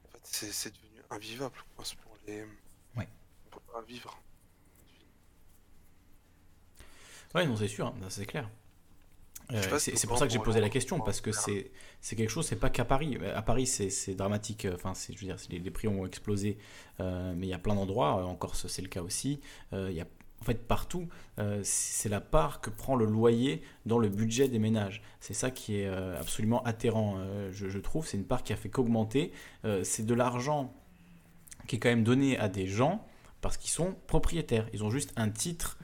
en 0.05 0.09
fait, 0.11 0.21
c'est 0.25 0.53
c'est 0.53 0.71
devenu 0.75 1.03
invivable, 1.11 1.57
quoi. 1.75 1.85
c'est 1.85 1.99
pour 1.99 2.17
les. 2.27 2.45
Ouais. 2.97 3.09
On 3.47 3.51
peut 3.51 3.61
pas 3.73 3.83
vivre. 3.83 4.17
Ouais, 7.35 7.47
non, 7.47 7.57
c'est 7.57 7.69
sûr, 7.69 7.87
hein, 7.89 7.95
c'est 8.09 8.25
clair. 8.27 8.49
Euh, 9.53 9.79
c'est 9.79 10.07
pour 10.07 10.19
ça 10.19 10.27
que 10.27 10.33
j'ai 10.33 10.39
posé 10.41 10.61
la 10.61 10.69
question, 10.69 11.01
parce 11.01 11.21
que 11.21 11.31
c'est 11.33 12.17
quelque 12.17 12.31
chose, 12.31 12.47
c'est 12.47 12.57
pas 12.61 12.71
qu'à 12.71 12.85
Paris. 12.85 13.19
À 13.35 13.43
Paris, 13.43 13.67
c'est 13.67 14.15
dramatique. 14.15 14.65
euh, 14.65 14.75
Enfin, 14.75 14.93
je 14.95 15.13
veux 15.19 15.27
dire, 15.27 15.37
les, 15.51 15.59
les 15.59 15.71
prix 15.71 15.89
ont 15.89 16.05
explosé, 16.07 16.59
euh, 17.01 17.35
mais 17.37 17.47
il 17.47 17.51
y 17.51 17.55
a 17.55 17.59
plein 17.59 17.75
d'endroits. 17.75 18.25
En 18.27 18.35
Corse, 18.35 18.67
c'est 18.67 18.83
le 18.83 18.89
cas 18.89 19.03
aussi. 19.03 19.41
Euh, 19.73 19.89
Il 19.91 19.97
y 19.97 20.01
a 20.01 20.07
en 20.43 20.45
fait 20.45 20.67
partout. 20.67 21.09
euh, 21.39 21.61
c'est 21.65 22.09
la 22.11 22.21
part 22.21 22.61
que 22.61 22.69
prend 22.71 22.95
le 22.95 23.07
loyer 23.07 23.63
dans 23.87 23.99
le 23.99 24.09
budget 24.09 24.49
des 24.49 24.59
ménages. 24.59 25.01
C'est 25.21 25.33
ça 25.35 25.51
qui 25.51 25.81
est 25.81 25.87
euh, 25.87 26.21
absolument 26.21 26.63
atterrant, 26.65 27.15
euh, 27.19 27.51
je, 27.53 27.69
je 27.69 27.79
trouve. 27.79 28.07
C'est 28.07 28.17
une 28.19 28.27
part 28.27 28.43
qui 28.43 28.53
a 28.53 28.57
fait 28.57 28.69
qu'augmenter. 28.69 29.33
C'est 29.83 30.05
de 30.05 30.15
l'argent 30.15 30.75
qui 31.67 31.77
est 31.77 31.79
quand 31.79 31.89
même 31.89 32.05
donné 32.05 32.39
à 32.39 32.49
des 32.49 32.67
gens 32.67 33.05
parce 33.41 33.57
qu'ils 33.57 33.71
sont 33.71 33.95
propriétaires. 34.07 34.69
Ils 34.73 34.85
ont 34.85 34.91
juste 34.91 35.13
un 35.17 35.31
titre 35.31 35.79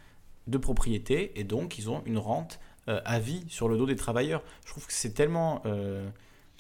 de 0.49 0.59
propriété 0.59 1.33
et 1.41 1.45
donc 1.45 1.79
ils 1.79 1.89
ont 1.89 2.03
une 2.05 2.19
rente 2.19 2.59
euh, 2.89 3.01
à 3.05 3.19
vie 3.19 3.45
sur 3.49 3.69
le 3.69 3.77
dos 3.77 3.87
des 3.87 3.97
travailleurs. 3.97 4.43
Je 4.65 4.71
trouve 4.73 4.87
que 4.87 4.93
c'est 4.93 5.15
tellement 5.15 5.63
euh, 5.67 6.09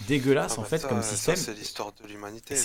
dégueulasse 0.08 0.54
Ah 0.56 0.60
en 0.60 0.62
bah 0.62 0.68
fait 0.68 0.78
ça, 0.78 0.88
comme 0.88 1.02
système. 1.02 1.36
c'est 1.36 1.54
l'histoire 1.54 1.92
de 1.92 2.06
l'humanité. 2.06 2.56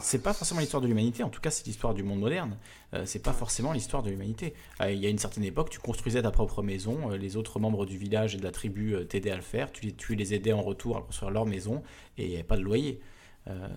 C'est 0.00 0.18
pas 0.22 0.32
forcément 0.32 0.60
l'histoire 0.60 0.80
de 0.82 0.86
l'humanité, 0.86 1.22
en 1.22 1.28
tout 1.30 1.40
cas 1.40 1.50
c'est 1.50 1.66
l'histoire 1.66 1.94
du 1.94 2.02
monde 2.02 2.20
moderne. 2.20 2.56
Euh, 2.94 3.04
c'est 3.06 3.22
pas 3.22 3.32
forcément 3.32 3.72
l'histoire 3.72 4.02
de 4.02 4.10
l'humanité. 4.10 4.54
Euh, 4.80 4.92
il 4.92 4.98
y 4.98 5.06
a 5.06 5.08
une 5.10 5.18
certaine 5.18 5.44
époque, 5.44 5.70
tu 5.70 5.78
construisais 5.78 6.22
ta 6.22 6.30
propre 6.30 6.62
maison, 6.62 7.08
les 7.10 7.36
autres 7.36 7.58
membres 7.58 7.86
du 7.86 7.98
village 7.98 8.34
et 8.34 8.38
de 8.38 8.44
la 8.44 8.52
tribu 8.52 8.94
t'aidaient 9.08 9.30
à 9.30 9.36
le 9.36 9.42
faire, 9.42 9.72
tu 9.72 9.86
les, 9.86 9.92
tu 9.94 10.14
les 10.14 10.34
aidais 10.34 10.52
en 10.52 10.62
retour 10.62 10.96
à 10.96 11.02
construire 11.02 11.30
leur 11.30 11.46
maison 11.46 11.82
et 12.18 12.24
il 12.24 12.28
n'y 12.28 12.34
avait 12.34 12.44
pas 12.44 12.56
de 12.56 12.62
loyer. 12.62 13.00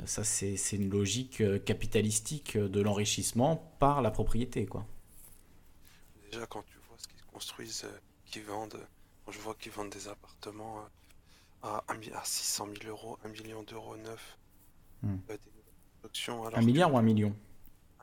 Ça 0.06 0.24
c'est 0.24 0.56
une 0.74 0.90
logique 0.90 1.43
capitalistique 1.64 2.58
de 2.58 2.82
l'enrichissement 2.82 3.72
par 3.80 4.01
la 4.01 4.09
propriété. 4.11 4.66
quoi. 4.66 4.85
Déjà, 6.32 6.45
quand 6.48 6.64
tu 6.66 6.77
vois 6.88 6.98
ce 6.98 7.08
qu'ils 7.08 7.24
construisent, 7.24 7.85
qu'ils 8.26 8.43
vendent, 8.43 8.80
quand 9.30 9.33
je 9.33 9.41
vois 9.41 9.53
qu'ils 9.53 9.72
vendent 9.72 9.91
des 9.91 10.08
appartements 10.08 10.90
à, 11.61 11.83
à 11.88 12.24
600 12.25 12.66
000 12.66 12.88
euros, 12.90 13.19
1 13.24 13.27
million 13.30 13.61
d'euros 13.61 13.95
neufs, 13.95 14.40
Hmm. 15.03 15.16
euh, 15.30 15.38
alors 16.48 16.53
Un 16.56 16.61
que- 16.61 16.66
milliard 16.66 16.91
ou 16.93 16.98
un 16.98 17.03
million? 17.03 17.35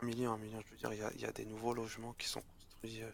Un 0.01 0.07
million, 0.07 0.33
un 0.33 0.39
million, 0.39 0.61
je 0.65 0.71
veux 0.71 0.77
dire, 0.77 0.93
il 0.93 1.19
y 1.21 1.23
y 1.23 1.25
a 1.27 1.33
des 1.33 1.45
nouveaux 1.47 1.75
logements 1.75 2.13
qui 2.15 2.29
sont 2.29 2.43
construits 2.43 3.03
euh, 3.03 3.11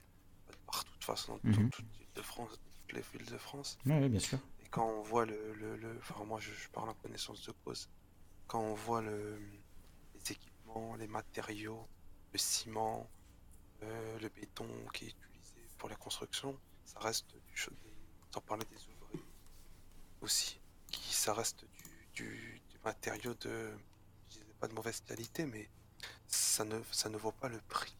partout, 0.67 0.85
de 0.91 0.93
toute 0.93 1.05
façon, 1.05 1.41
dans 1.45 1.63
Mhm. 1.63 1.71
toute 1.71 1.87
l'île 1.99 2.09
de 2.15 2.23
France, 2.23 2.61
toutes 2.87 2.93
les 2.93 3.03
villes 3.13 3.31
de 3.31 3.39
France. 3.39 3.79
Oui, 3.87 3.95
oui, 4.01 4.09
bien 4.09 4.21
sûr. 4.21 4.39
Et 4.61 4.69
quand 4.69 4.87
on 4.87 5.03
voit 5.03 5.25
le, 5.27 5.55
le, 5.55 5.77
le- 5.77 5.99
enfin 5.99 6.25
moi 6.25 6.41
je, 6.41 6.53
je 6.53 6.69
parle 6.71 6.91
en 6.91 6.95
connaissance 6.95 7.43
de 7.47 7.53
cause, 7.65 7.89
quand 8.47 8.61
on 8.63 8.75
voit 8.75 9.03
le, 9.03 9.39
les 10.15 10.33
équipements, 10.33 10.97
les 10.97 11.09
matériaux, 11.09 11.89
le 12.33 12.39
ciment, 12.39 13.11
euh, 13.83 14.19
le 14.21 14.29
béton 14.29 14.69
qui 14.95 15.07
est 15.07 15.09
utilisé 15.11 15.69
pour 15.79 15.89
la 15.89 15.97
construction, 15.97 16.61
ça 16.85 17.01
reste 17.01 17.35
du, 17.37 17.55
des, 17.83 17.92
sans 18.33 18.41
parler 18.41 18.65
des 18.71 18.77
ouvriers 18.77 19.25
aussi, 20.21 20.61
qui 20.91 21.15
ça 21.15 21.35
reste 21.35 21.65
du, 22.15 22.61
du, 22.71 22.79
matériau 22.85 23.35
de, 23.35 23.71
pas 24.61 24.69
de 24.69 24.75
mauvaise 24.75 25.01
qualité, 25.01 25.47
mais 25.47 25.69
ça 26.27 26.65
ne, 26.65 26.81
ça 26.91 27.09
ne 27.09 27.17
vaut 27.17 27.33
pas 27.33 27.49
le 27.49 27.61
prix 27.69 27.97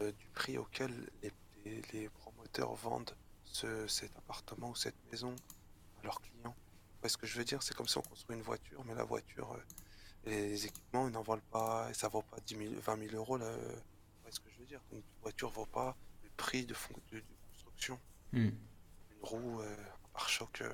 euh, 0.00 0.12
du 0.12 0.26
prix 0.28 0.58
auquel 0.58 0.92
les, 1.22 1.82
les, 1.92 2.08
promoteurs 2.08 2.74
vendent 2.74 3.14
ce, 3.44 3.86
cet 3.86 4.16
appartement 4.16 4.70
ou 4.70 4.74
cette 4.74 4.96
maison 5.10 5.34
à 6.00 6.04
leurs 6.04 6.20
clients. 6.20 6.54
Ouais, 7.02 7.08
ce 7.08 7.16
que 7.16 7.26
je 7.26 7.38
veux 7.38 7.44
dire, 7.44 7.62
c'est 7.62 7.74
comme 7.74 7.88
si 7.88 7.98
on 7.98 8.02
construit 8.02 8.36
une 8.36 8.42
voiture, 8.42 8.84
mais 8.84 8.94
la 8.94 9.04
voiture, 9.04 9.52
euh, 9.52 9.62
les 10.24 10.66
équipements, 10.66 11.08
ils 11.08 11.12
n'en 11.12 11.22
valent 11.22 11.42
pas, 11.50 11.88
et 11.90 11.94
ça 11.94 12.08
vaut 12.08 12.22
pas 12.22 12.38
10 12.46 12.56
000, 12.56 12.80
20 12.80 13.08
000 13.10 13.16
euros. 13.16 13.36
Là, 13.36 13.46
euh, 13.46 13.76
ce 14.30 14.40
que 14.40 14.50
je 14.50 14.58
veux 14.58 14.66
dire, 14.66 14.80
une 14.92 15.02
voiture 15.22 15.50
vaut 15.50 15.66
pas 15.66 15.96
le 16.22 16.30
prix 16.36 16.66
de, 16.66 16.74
de, 17.12 17.18
de 17.18 17.24
construction. 17.52 17.98
Hmm. 18.32 18.50
Une 19.22 19.28
roue, 19.28 19.60
euh, 19.60 19.64
un 19.64 20.08
pare-choc. 20.18 20.62
euh, 20.62 20.68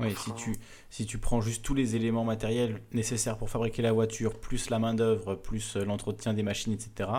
Enfin. 0.00 0.10
si 0.16 0.32
tu, 0.34 0.56
si 0.90 1.06
tu 1.06 1.18
prends 1.18 1.40
juste 1.40 1.64
tous 1.64 1.74
les 1.74 1.94
éléments 1.94 2.24
matériels 2.24 2.82
nécessaires 2.92 3.38
pour 3.38 3.48
fabriquer 3.48 3.80
la 3.80 3.92
voiture, 3.92 4.40
plus 4.40 4.68
la 4.68 4.80
main-d'œuvre, 4.80 5.36
plus 5.36 5.76
euh, 5.76 5.84
l'entretien 5.84 6.34
des 6.34 6.42
machines, 6.42 6.72
etc., 6.72 7.10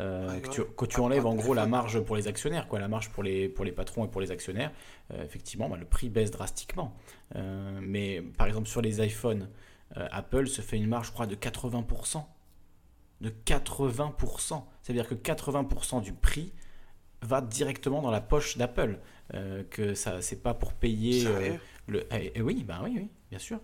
euh, 0.00 0.28
Ouais, 0.34 0.40
que, 0.40 0.48
tu, 0.50 0.62
que 0.64 0.84
tu 0.86 0.98
enlèves 1.00 1.24
en 1.24 1.34
gros 1.36 1.54
la 1.54 1.66
marge 1.66 2.00
pour 2.00 2.16
les 2.16 2.26
actionnaires, 2.26 2.66
quoi, 2.66 2.80
la 2.80 2.88
marge 2.88 3.10
pour 3.10 3.22
les, 3.22 3.48
pour 3.48 3.64
les 3.64 3.70
patrons 3.70 4.04
et 4.04 4.08
pour 4.08 4.20
les 4.20 4.32
actionnaires, 4.32 4.72
euh, 5.12 5.24
effectivement, 5.24 5.68
bah, 5.68 5.76
le 5.76 5.86
prix 5.86 6.08
baisse 6.10 6.32
drastiquement. 6.32 6.96
Euh, 7.36 7.78
mais 7.80 8.20
par 8.22 8.48
exemple, 8.48 8.66
sur 8.68 8.82
les 8.82 9.00
iPhones, 9.06 9.48
Apple 9.94 10.48
se 10.48 10.62
fait 10.62 10.76
une 10.76 10.88
marge, 10.88 11.06
je 11.06 11.12
crois, 11.12 11.26
de 11.28 11.36
80%. 11.36 12.24
De 13.20 13.30
80%. 13.30 14.48
Ça 14.48 14.64
veut 14.88 14.94
dire 14.94 15.08
que 15.08 15.14
80% 15.14 16.02
du 16.02 16.12
prix 16.12 16.52
va 17.22 17.40
directement 17.40 18.02
dans 18.02 18.10
la 18.10 18.20
poche 18.20 18.58
d'Apple. 18.58 18.98
Euh, 19.34 19.64
que 19.70 19.94
ça, 19.94 20.22
c'est 20.22 20.42
pas 20.42 20.54
pour 20.54 20.72
payer. 20.74 21.26
euh, 21.26 21.56
le, 21.88 22.06
eh, 22.12 22.32
eh 22.34 22.42
oui, 22.42 22.62
bah 22.64 22.80
oui, 22.84 22.92
oui, 22.96 23.10
bien 23.30 23.38
sûr. 23.40 23.60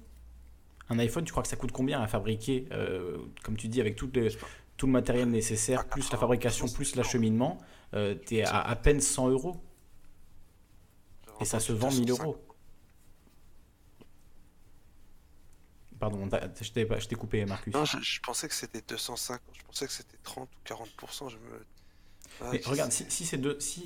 Un 0.88 0.98
iPhone, 0.98 1.24
tu 1.24 1.30
crois 1.30 1.42
que 1.42 1.48
ça 1.48 1.56
coûte 1.56 1.72
combien 1.72 2.00
à 2.02 2.06
fabriquer, 2.08 2.66
euh, 2.72 3.18
comme 3.44 3.56
tu 3.56 3.68
dis, 3.68 3.80
avec 3.80 3.94
tout 3.96 4.10
le, 4.14 4.28
tout 4.76 4.86
le 4.86 4.92
matériel 4.92 5.30
nécessaire, 5.30 5.86
plus 5.88 6.10
la 6.10 6.18
80%, 6.18 6.20
fabrication, 6.20 6.68
plus 6.68 6.96
l'acheminement, 6.96 7.58
euh, 7.94 8.14
t'es 8.14 8.42
à 8.42 8.60
à 8.60 8.76
peine 8.76 9.00
100 9.00 9.28
euros 9.30 9.56
et 11.40 11.44
ça 11.44 11.60
se 11.60 11.72
vend 11.72 11.90
1000 11.90 12.06
250. 12.06 12.26
euros. 12.26 12.44
Pardon, 15.98 16.28
je 16.60 16.72
t'ai 16.72 17.14
coupé, 17.14 17.44
Marcus. 17.46 17.72
Non, 17.72 17.84
je, 17.84 17.98
je 18.00 18.20
pensais 18.20 18.48
que 18.48 18.54
c'était 18.54 18.82
250, 18.82 19.40
je 19.52 19.62
pensais 19.64 19.86
que 19.86 19.92
c'était 19.92 20.16
30 20.24 20.48
ou 20.48 20.68
40%. 20.68 21.30
Je 21.30 21.36
me... 21.36 21.64
Ah, 22.40 22.58
regarde, 22.64 22.90
si, 22.92 23.04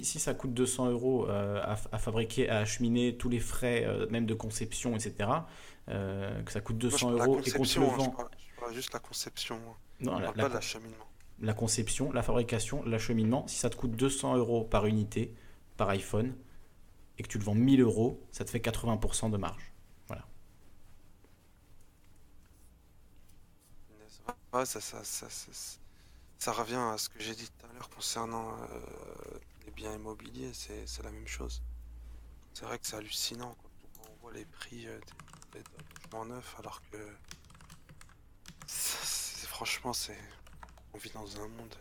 si, 0.05 0.19
ça 0.21 0.35
coûte 0.35 0.55
200 0.55 0.89
euros 0.91 1.29
euh, 1.29 1.61
à, 1.63 1.77
à 1.93 1.99
fabriquer, 1.99 2.49
à 2.49 2.59
acheminer 2.61 3.17
tous 3.17 3.29
les 3.29 3.41
frais, 3.41 3.85
euh, 3.87 4.07
même 4.11 4.27
de 4.27 4.35
conception, 4.35 4.97
etc., 4.97 5.47
euh, 5.89 6.43
que 6.43 6.53
ça 6.53 6.61
coûte 6.61 6.79
Moi, 6.91 6.99
je 6.99 7.05
200 7.05 7.07
parle 7.07 7.15
de 7.15 7.19
la 7.21 7.29
euros 7.29 7.41
et 7.45 7.53
qu'on 7.53 7.67
te 7.67 7.79
le 7.79 7.89
hein, 7.93 7.99
je 8.01 8.09
vend. 8.09 8.11
parle- 8.11 8.31
Je 8.39 8.61
parle 8.61 8.75
juste 8.75 8.93
la 8.93 8.99
conception. 8.99 9.55
hein. 9.57 9.77
Non, 10.01 10.19
Je 10.19 10.21
la, 10.21 10.25
parle 10.25 10.37
la- 10.37 10.45
pas 10.45 10.49
de 10.49 10.55
l'acheminement. 10.55 11.07
la 11.41 11.55
conception, 11.55 12.13
la 12.13 12.23
fabrication, 12.23 12.85
l'acheminement, 12.85 13.47
si 13.49 13.57
ça 13.59 13.71
te 13.71 13.77
coûte 13.77 13.93
200 13.93 14.37
euros 14.37 14.65
par 14.65 14.87
unité, 14.87 15.35
par 15.79 15.89
iPhone, 15.91 16.35
et 17.19 17.23
que 17.25 17.29
tu 17.29 17.39
le 17.39 17.45
vends 17.45 17.55
1000 17.57 17.81
euros, 17.83 18.21
ça 18.33 18.45
te 18.45 18.51
fait 18.51 18.61
80% 18.61 19.31
de 19.31 19.39
marge. 19.39 19.73
Ouais, 24.53 24.65
ça, 24.67 24.81
ça, 24.81 25.05
ça, 25.05 25.29
ça, 25.31 25.79
ça- 26.39 26.53
revient 26.53 26.75
à 26.77 26.99
ce 26.99 27.09
que 27.09 27.21
j'ai 27.21 27.35
dit 27.35 27.49
tout 27.49 27.67
à 27.67 27.73
l'heure 27.73 27.89
concernant 27.91 28.53
euh, 28.53 28.79
les 29.65 29.73
biens 29.73 29.95
immobiliers, 29.95 30.53
c'est 30.55 31.03
la 31.03 31.11
même 31.11 31.27
chose. 31.27 31.63
C'est 32.55 32.65
vrai 32.65 32.79
que 32.79 32.87
c'est 32.87 32.97
hallucinant 32.97 33.55
quand 33.95 34.09
on 34.11 34.23
voit 34.23 34.33
les 34.33 34.45
prix 34.45 34.87
euh, 34.87 34.99
des, 35.53 35.63
logements 36.05 36.25
neufs, 36.25 36.57
alors 36.59 36.81
que 36.91 36.99
franchement, 39.47 39.93
c'est 39.93 40.19
on 40.95 40.99
vit 40.99 41.11
dans 41.11 41.37
un 41.41 41.49
monde. 41.49 41.75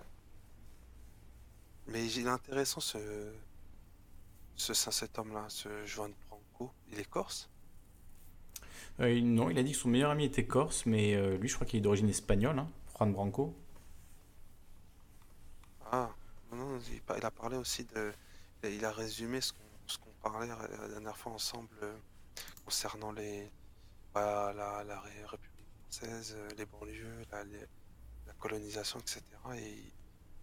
Mais 1.88 2.06
il 2.12 2.26
est 2.26 2.30
intéressant 2.30 2.80
ce, 2.80 3.32
ce 4.56 4.74
cet 4.74 5.20
homme-là, 5.20 5.46
ce 5.50 5.86
Joan 5.86 6.12
Branco. 6.28 6.74
Il 6.92 7.00
est 7.00 7.10
corse? 7.10 7.50
Euh, 9.00 9.20
non, 9.22 9.50
il 9.50 9.58
a 9.58 9.64
dit 9.64 9.74
que 9.74 9.78
son 9.78 9.90
meilleur 9.90 10.12
ami 10.12 10.26
était 10.26 10.46
corse, 10.46 10.86
mais 10.86 11.16
euh, 11.16 11.38
lui, 11.38 11.50
je 11.50 11.56
crois 11.56 11.68
qu'il 11.68 11.80
est 11.80 11.82
d'origine 11.82 12.10
espagnole, 12.10 12.60
hein, 12.60 12.70
Juan 12.98 13.12
Branco. 13.12 13.56
Ah, 15.86 16.10
non, 16.52 16.58
non, 16.58 16.80
il, 17.18 17.26
a 17.26 17.32
parlé 17.32 17.58
aussi 17.58 17.86
de. 17.86 18.14
Il 18.64 18.84
a 18.86 18.92
résumé 18.92 19.42
ce 19.42 19.54
qu'on 19.54 20.14
parlait 20.22 20.48
la 20.48 20.68
la 20.68 20.88
dernière 20.88 21.18
fois 21.18 21.32
ensemble 21.34 21.76
euh, 21.84 21.98
concernant 22.66 23.12
les, 23.12 23.52
bah, 24.14 24.54
la, 24.56 24.84
la 24.84 25.00
Ré- 25.02 25.26
République 25.26 25.68
française, 25.84 26.34
euh, 26.38 26.50
les 26.58 26.66
banlieues, 26.66 27.26
la, 27.32 27.44
les- 27.46 27.68
la 28.28 28.34
colonisation, 28.36 29.00
etc. 29.00 29.24
Et 29.58 29.72
il, 29.74 29.94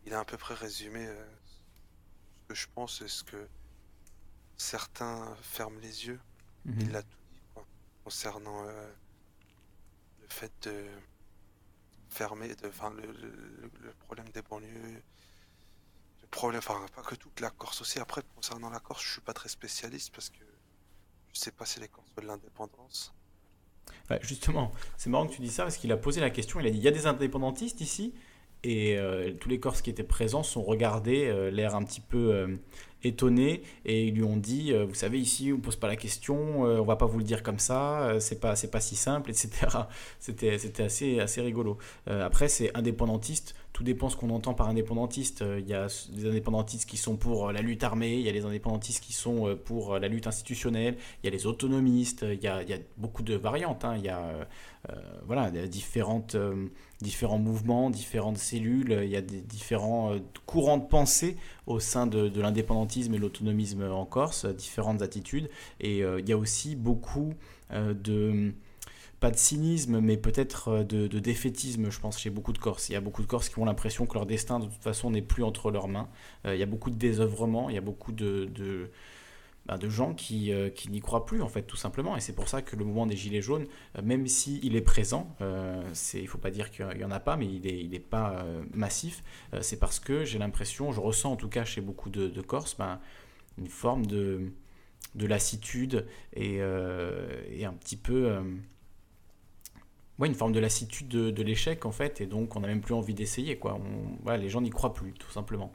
il 0.07 0.15
a 0.15 0.21
à 0.21 0.25
peu 0.25 0.37
près 0.39 0.55
résumé 0.55 1.07
euh, 1.07 1.27
ce 2.43 2.49
que 2.49 2.55
je 2.55 2.67
pense 2.75 3.01
et 3.03 3.09
ce 3.09 3.25
que 3.25 3.49
certains 4.57 5.35
ferment 5.43 5.79
les 5.81 6.07
yeux. 6.07 6.21
Mhm. 6.65 6.81
Il 6.81 6.97
a 6.97 7.03
tout 7.03 7.19
dit 7.33 7.43
quoi, 7.55 7.67
concernant 8.05 8.65
euh, 8.67 8.93
le 10.21 10.29
fait 10.29 10.53
de 10.69 10.87
fermer, 12.09 12.55
de, 12.57 12.69
enfin, 12.69 12.91
le, 12.91 13.03
le- 13.13 13.71
le 13.81 13.93
problème 13.95 14.29
des 14.31 14.43
banlieues, 14.43 15.03
problème, 16.33 16.59
enfin 16.59 16.85
pas 16.97 17.03
que 17.03 17.15
toute 17.15 17.39
la 17.41 17.51
Corse 17.51 17.81
aussi. 17.83 18.01
Après, 18.01 18.23
concernant 18.35 18.71
la 18.71 18.81
Corse, 18.81 19.05
je 19.05 19.13
suis 19.13 19.21
pas 19.21 19.33
très 19.33 19.49
spécialiste 19.49 20.13
parce 20.13 20.31
que 20.31 20.45
je 21.33 21.39
sais 21.39 21.53
pas 21.53 21.65
si 21.65 21.79
les 21.79 21.87
Corses 21.87 22.11
veulent 22.17 22.27
l'indépendance. 22.27 23.15
Justement, 24.21 24.73
c'est 24.97 25.09
marrant 25.09 25.27
que 25.27 25.35
tu 25.35 25.41
dis 25.41 25.51
ça 25.51 25.63
parce 25.63 25.77
qu'il 25.77 25.91
a 25.93 25.97
posé 25.97 26.21
la 26.21 26.31
question. 26.31 26.61
Il 26.61 26.67
a 26.67 26.71
dit 26.71 26.79
il 26.79 26.83
y 26.83 26.89
a 26.89 26.93
des 26.93 27.07
indépendantistes 27.07 27.81
ici 27.81 28.13
et 28.65 28.97
euh, 28.99 29.33
tous 29.33 29.49
les 29.49 29.59
Corses 29.59 29.83
qui 29.83 29.91
étaient 29.91 30.03
présents 30.03 30.43
sont 30.43 30.63
regardés, 30.63 31.27
euh, 31.27 31.51
l'air 31.51 31.75
un 31.75 31.83
petit 31.83 32.01
peu 32.01 32.33
euh, 32.33 32.57
étonnés 33.03 33.63
et 33.85 34.07
ils 34.07 34.15
lui 34.15 34.23
ont 34.23 34.37
dit 34.37 34.73
euh, 34.73 34.85
vous 34.85 34.95
savez 34.95 35.19
ici 35.19 35.53
on 35.53 35.61
pose 35.61 35.77
pas 35.77 35.89
la 35.89 35.97
question, 35.97 36.63
on 36.63 36.85
va 36.85 36.97
pas 36.97 37.07
vous 37.07 37.19
le 37.19 37.25
dire 37.25 37.43
comme 37.43 37.59
ça, 37.59 38.21
c'est 38.21 38.41
pas 38.41 38.55
c'est 38.55 38.71
pas 38.71 38.81
si 38.81 38.97
simple, 38.97 39.31
etc. 39.31 39.51
C'était 40.21 40.59
c'était 40.59 40.85
assez 40.85 41.21
assez 41.21 41.41
rigolo. 41.41 41.79
Après 42.07 42.49
c'est 42.49 42.77
indépendantiste. 42.77 43.55
Tout 43.73 43.85
dépend 43.85 44.11
ce 44.11 44.17
qu'on 44.17 44.31
entend 44.31 44.55
par 44.55 44.69
indépendantiste. 44.69 45.43
Euh, 45.43 45.61
Il 45.61 45.69
y 45.69 45.75
a 45.75 45.87
des 46.11 46.27
indépendantistes 46.27 46.89
qui 46.89 46.97
sont 46.97 47.17
pour 47.17 47.49
euh, 47.49 47.53
la 47.53 47.63
lutte 47.63 47.83
armée, 47.85 48.15
il 48.15 48.23
y 48.23 48.29
a 48.29 48.33
les 48.33 48.45
indépendantistes 48.45 49.03
qui 49.03 49.13
sont 49.13 49.49
euh, 49.49 49.55
pour 49.57 49.95
euh, 49.95 49.99
la 49.99 50.09
lutte 50.09 50.27
institutionnelle, 50.27 50.97
il 51.23 51.27
y 51.27 51.29
a 51.29 51.31
les 51.31 51.47
autonomistes, 51.47 52.25
il 52.31 52.43
y 52.43 52.49
a, 52.49 52.63
beaucoup 52.99 53.23
de 53.23 53.35
variantes. 53.35 53.85
hein. 53.85 53.95
Il 53.97 54.05
y 54.05 54.09
a 54.09 54.21
euh, 54.21 54.45
euh, 54.91 55.67
différentes, 55.67 56.35
euh, 56.35 56.67
différents 57.01 57.39
mouvements, 57.39 57.89
différentes 57.91 58.39
cellules, 58.39 59.01
il 59.05 59.11
y 59.11 59.17
a 59.17 59.23
des 59.23 59.41
différents 59.41 60.13
euh, 60.13 60.19
courants 60.47 60.79
de 60.79 60.87
pensée 60.87 61.37
au 61.67 61.81
sein 61.81 62.07
de, 62.07 62.29
de 62.29 62.41
l'indépendantisme 62.41 63.15
et 63.15 63.19
l'autonomisme 63.19 63.85
en 63.91 64.05
Corse, 64.05 64.45
euh, 64.45 64.53
différentes 64.53 65.03
attitudes. 65.03 65.49
Et 65.81 66.03
euh, 66.03 66.21
il 66.21 66.29
y 66.29 66.33
a 66.33 66.37
aussi 66.37 66.77
beaucoup 66.77 67.33
euh, 67.71 67.95
de 67.95 68.53
pas 69.23 69.31
de 69.31 69.37
cynisme, 69.37 70.01
mais 70.01 70.17
peut-être 70.17 70.69
euh, 70.69 70.83
de, 70.83 71.19
défaitisme, 71.21 71.91
je 71.91 72.01
pense, 72.01 72.19
chez 72.19 72.29
beaucoup 72.29 72.53
de 72.53 72.59
Corses. 72.59 72.89
Il 72.89 72.95
y 72.95 72.97
a 72.97 73.01
beaucoup 73.01 73.23
de 73.23 73.29
Corses 73.29 73.49
qui 73.49 73.59
ont 73.61 73.65
l'impression 73.65 74.05
que 74.05 74.15
leur 74.15 74.27
destin, 74.27 74.59
de 74.59 74.67
toute 74.67 74.83
façon, 74.83 75.13
n'est 75.13 75.23
plus 75.23 75.45
entre 75.45 75.71
leurs 75.71 75.87
mains. 75.87 76.09
Euh, 76.45 76.57
il 76.57 76.59
y 76.59 76.63
a 76.65 76.67
beaucoup 76.67 76.91
de 76.91 76.97
désœuvrement, 76.97 77.71
il 77.71 77.77
y 77.77 77.79
a 77.79 77.83
beaucoup 77.83 78.11
de, 78.11 78.47
de, 78.47 78.91
bah, 79.67 79.79
de 79.79 79.89
gens 79.89 80.13
qui, 80.13 80.53
euh, 80.53 80.71
qui 80.71 80.91
n'y 80.91 81.01
croient 81.01 81.25
plus, 81.25 81.41
en 81.41 81.49
fait, 81.49 81.63
tout 81.63 81.77
simplement. 81.77 82.17
Et 82.17 82.21
c'est 82.21 82.33
pour 82.33 82.49
ça 82.49 82.63
que 82.63 82.75
le 82.75 82.85
mouvement 82.85 83.07
des 83.07 83.15
Gilets 83.15 83.43
jaunes, 83.43 83.67
même 84.03 84.27
s'il 84.27 84.75
est 84.75 84.81
présent, 84.81 85.37
il 85.41 86.23
ne 86.23 86.27
faut 86.27 86.39
pas 86.39 86.51
dire 86.51 86.73
qu'il 86.73 86.89
n'y 86.97 87.05
en 87.05 87.13
a 87.13 87.21
pas, 87.21 87.37
mais 87.37 87.47
il 87.47 87.63
n'est 87.63 87.79
il 87.79 88.01
pas 88.01 88.45
massif, 88.75 89.23
c'est 89.61 89.79
parce 89.79 90.01
que 90.01 90.25
j'ai 90.25 90.41
l'impression, 90.41 90.91
je 90.91 90.99
ressens 91.01 91.31
en 91.31 91.37
tout 91.37 91.49
cas 91.49 91.65
chez 91.65 91.81
beaucoup 91.81 92.11
de, 92.11 92.27
de 92.27 92.41
Corses, 92.41 92.77
ben, 92.77 92.99
une 93.57 93.69
forme 93.69 94.05
de, 94.05 94.51
de 95.15 95.27
lassitude 95.29 96.07
et, 96.35 96.57
et 96.57 97.65
un 97.65 97.75
petit 97.75 97.97
peu... 97.97 98.43
ouais, 100.19 100.29
une 100.29 100.35
forme 100.35 100.53
de 100.53 100.61
lassitude 100.61 101.09
de, 101.09 101.31
de 101.31 101.43
l'échec, 101.43 101.85
en 101.87 101.93
fait, 101.93 102.21
et 102.21 102.27
donc 102.27 102.55
on 102.57 102.61
n'a 102.61 102.69
même 102.69 102.81
plus 102.81 102.95
envie 102.95 103.15
d'essayer, 103.15 103.57
quoi. 103.59 103.75
On- 103.75 104.17
voilà, 104.23 104.39
les 104.39 104.49
gens 104.49 104.61
n'y 104.61 104.71
croient 104.71 104.95
plus, 104.95 105.13
tout 105.13 105.31
simplement. 105.31 105.73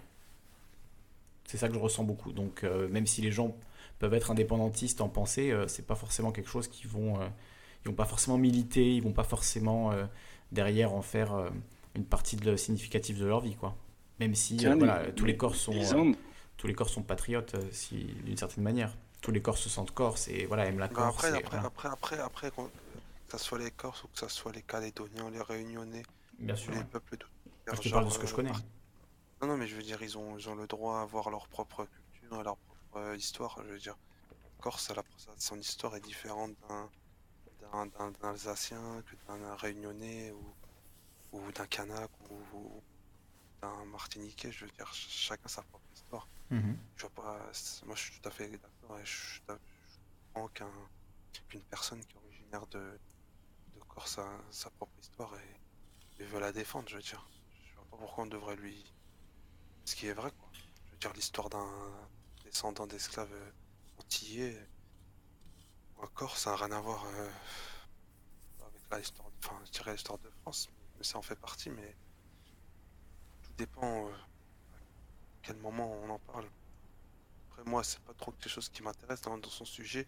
C'est 1.46 1.58
ça 1.58 1.68
que 1.70 1.74
je 1.74 1.80
ressens 1.80 2.04
beaucoup. 2.04 2.34
Donc, 2.34 2.64
euh, 2.64 2.88
même 2.90 3.08
si 3.08 3.22
les 3.22 3.32
gens 3.32 3.56
peuvent 4.00 4.14
être 4.14 4.32
indépendantistes 4.32 5.02
en 5.02 5.08
pensée, 5.10 5.52
euh, 5.52 5.68
c'est 5.68 5.86
pas 5.88 5.96
forcément 5.96 6.32
quelque 6.32 6.50
chose 6.50 6.68
qu'ils 6.68 6.90
vont, 6.90 7.22
euh, 7.22 7.28
ils 7.84 7.88
vont 7.90 7.96
pas 7.96 8.06
forcément 8.06 8.38
militer, 8.38 8.94
ils 8.96 9.02
vont 9.02 9.14
pas 9.14 9.24
forcément 9.24 9.92
euh, 9.92 10.06
derrière 10.52 10.94
en 10.94 11.02
faire 11.02 11.34
euh, 11.34 11.50
une 11.96 12.04
partie 12.06 12.36
de, 12.36 12.56
significative 12.58 13.18
de 13.20 13.26
leur 13.26 13.40
vie, 13.40 13.56
quoi. 13.56 13.76
Même 14.20 14.36
si 14.36 14.56
euh, 14.56 14.60
Tiens, 14.60 14.76
voilà, 14.76 15.04
mais- 15.06 15.14
tous 15.14 15.26
les 15.26 15.38
Corses 15.38 15.60
sont, 15.60 15.74
euh, 15.74 16.12
tous 16.58 16.68
les 16.68 16.74
Corses 16.74 16.92
sont 16.92 17.02
patriotes, 17.04 17.56
euh, 17.56 17.62
si, 17.72 17.96
d'une 18.26 18.38
certaine 18.38 18.64
manière. 18.64 18.96
Tous 19.22 19.32
les 19.32 19.42
Corses 19.42 19.62
se 19.62 19.70
sentent 19.70 19.92
Corses 19.92 20.28
et 20.28 20.46
voilà 20.46 20.66
aiment 20.66 20.80
la 20.80 20.88
Bah, 20.88 20.94
Corse. 20.96 21.16
après, 21.16 21.30
et 21.32 21.38
après, 21.40 21.58
voilà. 21.58 21.68
après, 21.68 22.20
après, 22.20 22.52
que 23.28 23.32
ça 23.34 23.38
soit 23.38 23.60
les 23.60 23.72
Corses 23.72 24.04
ou 24.04 24.08
que 24.08 24.18
ça 24.20 24.30
soit 24.30 24.52
les 24.52 24.64
Calédoniens, 24.64 25.30
les 25.30 25.42
Réunionnais, 25.42 26.04
Bien 26.40 26.56
sûr. 26.56 26.72
les 26.72 26.80
ouais. 26.80 26.84
peuples 26.86 27.18
je 27.74 27.82
te 27.82 27.90
parle 27.90 28.06
de 28.06 28.10
ce 28.10 28.20
que 28.20 28.28
je 28.28 28.34
connais. 28.34 28.52
Non, 29.42 29.48
non, 29.50 29.58
mais 29.58 29.68
je 29.68 29.76
veux 29.76 29.84
dire, 29.84 30.02
ils 30.02 30.18
ont, 30.18 30.38
ils 30.38 30.48
ont 30.50 30.56
le 30.56 30.68
droit 30.68 31.00
à 31.00 31.02
avoir 31.02 31.30
leur 31.30 31.48
propre 31.50 31.86
culture, 31.86 32.42
leur 32.42 32.56
propre 32.58 32.98
euh, 32.98 33.16
histoire. 33.18 33.60
Je 33.66 33.72
veux 33.74 33.78
dire, 33.80 33.98
Corse, 34.62 34.90
elle 34.90 35.00
a- 35.00 35.04
son 35.38 35.60
histoire 35.60 35.96
est 35.98 36.02
différente 36.02 36.52
d'un 36.70 36.90
d'un- 37.88 38.14
Alsacien 38.24 39.04
que 39.06 39.16
d'un 39.28 39.56
Réunionnais 39.56 40.32
ou, 40.32 40.56
ou 41.34 41.52
d'un 41.52 41.68
Kanak 41.68 42.10
ou, 42.32 42.58
ou 42.58 42.84
d'un 43.62 43.86
Martiniquais. 43.86 44.52
Je 44.52 44.64
veux 44.66 44.72
dire, 44.72 44.88
ch- 44.88 45.08
chacun 45.10 45.50
sa 45.50 45.62
propre 45.64 45.86
histoire. 45.94 46.28
Mhm. 46.50 46.78
Je 46.96 47.02
vois 47.02 47.10
pas, 47.12 47.52
moi, 47.86 47.96
je 47.96 48.02
suis 48.02 48.20
tout 48.22 48.30
à 48.30 48.32
fait 48.32 48.48
d'accord 48.50 48.98
et 49.00 49.06
je, 49.06 49.12
je 49.36 49.54
comprends 50.34 50.48
qu'un 50.50 50.72
qu'une 51.50 51.62
personne 51.64 52.00
qui 52.06 52.16
est 52.16 52.20
originaire 52.26 52.66
de, 52.68 52.98
sa 54.06 54.70
propre 54.78 55.00
histoire 55.00 55.34
et, 56.20 56.24
veut 56.24 56.40
la 56.40 56.52
défendre. 56.52 56.90
Je 56.90 56.98
veux 56.98 57.02
dire, 57.02 57.26
je 57.70 57.76
vois 57.76 57.86
pas 57.86 57.98
pourquoi 57.98 58.26
on 58.26 58.28
devrait 58.28 58.56
lui. 58.56 58.94
Ce 59.86 59.96
qui 59.96 60.08
est 60.08 60.14
vrai, 60.14 60.32
quoi. 60.32 60.50
Je 60.54 60.92
veux 60.92 60.98
dire, 60.98 61.14
l'histoire 61.14 61.50
d'un 61.50 61.68
descendant 62.44 62.88
d'esclaves 62.88 63.34
euh, 63.34 63.52
antillais 64.00 64.58
ou 65.96 66.04
un 66.04 66.08
Corse, 66.08 66.42
ça 66.44 66.52
n'a 66.52 66.56
rien 66.58 66.72
à 66.72 66.82
voir 66.82 67.06
euh, 67.06 67.30
avec 68.66 68.82
la 68.90 69.00
histoire, 69.00 69.30
enfin, 69.44 69.60
je 69.66 69.72
dirais 69.72 69.92
l'histoire 69.92 70.18
de 70.20 70.30
France, 70.42 70.70
mais 70.98 71.04
ça 71.04 71.18
en 71.18 71.22
fait 71.22 71.36
partie, 71.36 71.70
mais 71.70 71.96
tout 73.44 73.54
dépend 73.58 74.08
euh, 74.08 74.12
à 74.12 75.40
quel 75.44 75.58
moment 75.58 75.92
on 76.04 76.10
en 76.10 76.20
parle. 76.20 76.50
Après, 77.50 77.64
moi, 77.64 77.84
c'est 77.84 78.02
pas 78.02 78.14
trop 78.14 78.32
quelque 78.32 78.50
chose 78.50 78.70
qui 78.70 78.82
m'intéresse 78.82 79.22
dans, 79.22 79.42
son 79.44 79.66
sujet. 79.66 80.06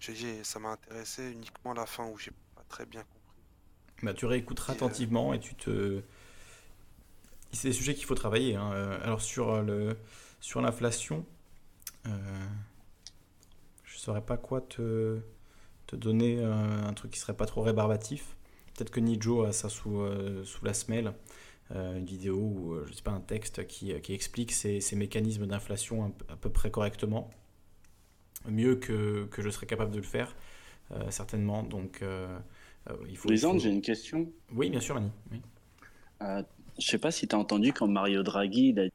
Je 0.00 0.12
dis, 0.12 0.44
ça 0.44 0.58
m'a 0.58 0.70
intéressé 0.70 1.30
uniquement 1.30 1.72
à 1.72 1.74
la 1.74 1.86
fin 1.86 2.06
où 2.06 2.18
j'ai 2.18 2.32
pas 2.54 2.64
très 2.68 2.86
bien. 2.86 3.04
Bah, 4.02 4.14
tu 4.14 4.26
réécouteras 4.26 4.72
euh, 4.72 4.76
attentivement 4.76 5.32
et 5.32 5.40
tu 5.40 5.54
te. 5.54 6.02
C'est 7.52 7.68
des 7.68 7.74
sujets 7.74 7.94
qu'il 7.94 8.04
faut 8.04 8.14
travailler. 8.14 8.54
hein. 8.56 8.70
Euh, 8.72 8.98
Alors 9.02 9.22
sur 9.22 9.50
euh, 9.50 9.62
le 9.62 9.96
sur 10.40 10.60
l'inflation, 10.60 11.24
euh, 12.06 12.10
je 13.84 13.96
saurais 13.98 14.20
pas 14.20 14.36
quoi 14.36 14.60
te 14.60 15.20
te 15.86 15.96
donner 15.96 16.42
un 16.42 16.92
truc 16.94 17.12
qui 17.12 17.18
serait 17.18 17.36
pas 17.36 17.46
trop 17.46 17.62
rébarbatif. 17.62 18.36
Peut-être 18.74 18.90
que 18.90 19.00
Nijo 19.00 19.44
a 19.44 19.52
ça 19.52 19.68
sous 19.68 20.00
euh, 20.00 20.44
sous 20.44 20.64
la 20.64 20.74
semelle, 20.74 21.14
euh, 21.70 21.96
une 21.96 22.04
vidéo 22.04 22.36
ou 22.36 22.76
je 22.86 22.92
sais 22.92 23.02
pas 23.02 23.12
un 23.12 23.20
texte 23.20 23.66
qui, 23.66 23.98
qui 24.00 24.12
explique 24.12 24.52
ces, 24.52 24.80
ces 24.80 24.96
mécanismes 24.96 25.46
d'inflation 25.46 26.12
à 26.28 26.36
peu 26.36 26.50
près 26.50 26.70
correctement, 26.70 27.30
mieux 28.48 28.76
que, 28.76 29.26
que 29.30 29.42
je 29.42 29.48
serais 29.48 29.66
capable 29.66 29.92
de 29.92 29.98
le 29.98 30.02
faire 30.02 30.34
certainement. 31.08 31.62
Donc 31.62 32.02
il 33.08 33.16
faut. 33.16 33.28
il 33.28 33.32
Lisande, 33.32 33.54
faut- 33.54 33.58
j'ai 33.60 33.70
une 33.70 33.82
question. 33.82 34.30
oui, 34.54 34.70
bien 34.70 34.80
sûr, 34.80 34.94
Mani. 34.94 35.10
Oui. 35.30 35.40
Euh, 36.22 36.42
je 36.78 36.86
sais 36.86 36.98
pas 36.98 37.10
si 37.10 37.26
tu 37.28 37.34
as 37.34 37.38
entendu 37.38 37.72
quand 37.72 37.86
Mario 37.88 38.22
Draghi 38.22 38.68
il 38.70 38.80
a 38.80 38.84
dit 38.84 38.92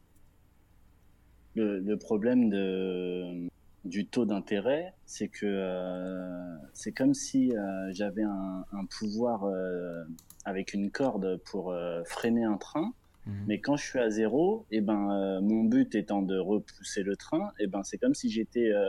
le, 1.55 1.79
le 1.79 1.97
problème 1.97 2.49
de, 2.49 3.47
du 3.85 4.05
taux 4.07 4.25
d'intérêt, 4.25 4.93
c'est 5.05 5.27
que 5.27 5.45
euh, 5.45 6.55
c'est 6.73 6.91
comme 6.93 7.13
si 7.13 7.55
euh, 7.55 7.91
j'avais 7.91 8.23
un, 8.23 8.65
un 8.71 8.85
pouvoir 8.99 9.43
euh, 9.45 10.03
avec 10.45 10.73
une 10.73 10.89
corde 10.91 11.37
pour 11.45 11.71
euh, 11.71 12.03
freiner 12.05 12.43
un 12.43 12.57
train, 12.57 12.93
Mhm. 13.27 13.43
mais 13.47 13.59
quand 13.61 13.75
je 13.77 13.83
suis 13.85 13.99
à 13.99 14.09
zéro, 14.09 14.65
et 14.71 14.81
ben 14.81 15.11
euh, 15.11 15.41
mon 15.41 15.63
but 15.63 15.93
étant 15.93 16.23
de 16.23 16.39
repousser 16.39 17.03
le 17.03 17.15
train, 17.15 17.51
et 17.59 17.67
ben 17.67 17.83
c'est 17.83 17.99
comme 17.99 18.15
si 18.15 18.31
j'étais 18.31 18.71
euh, 18.71 18.87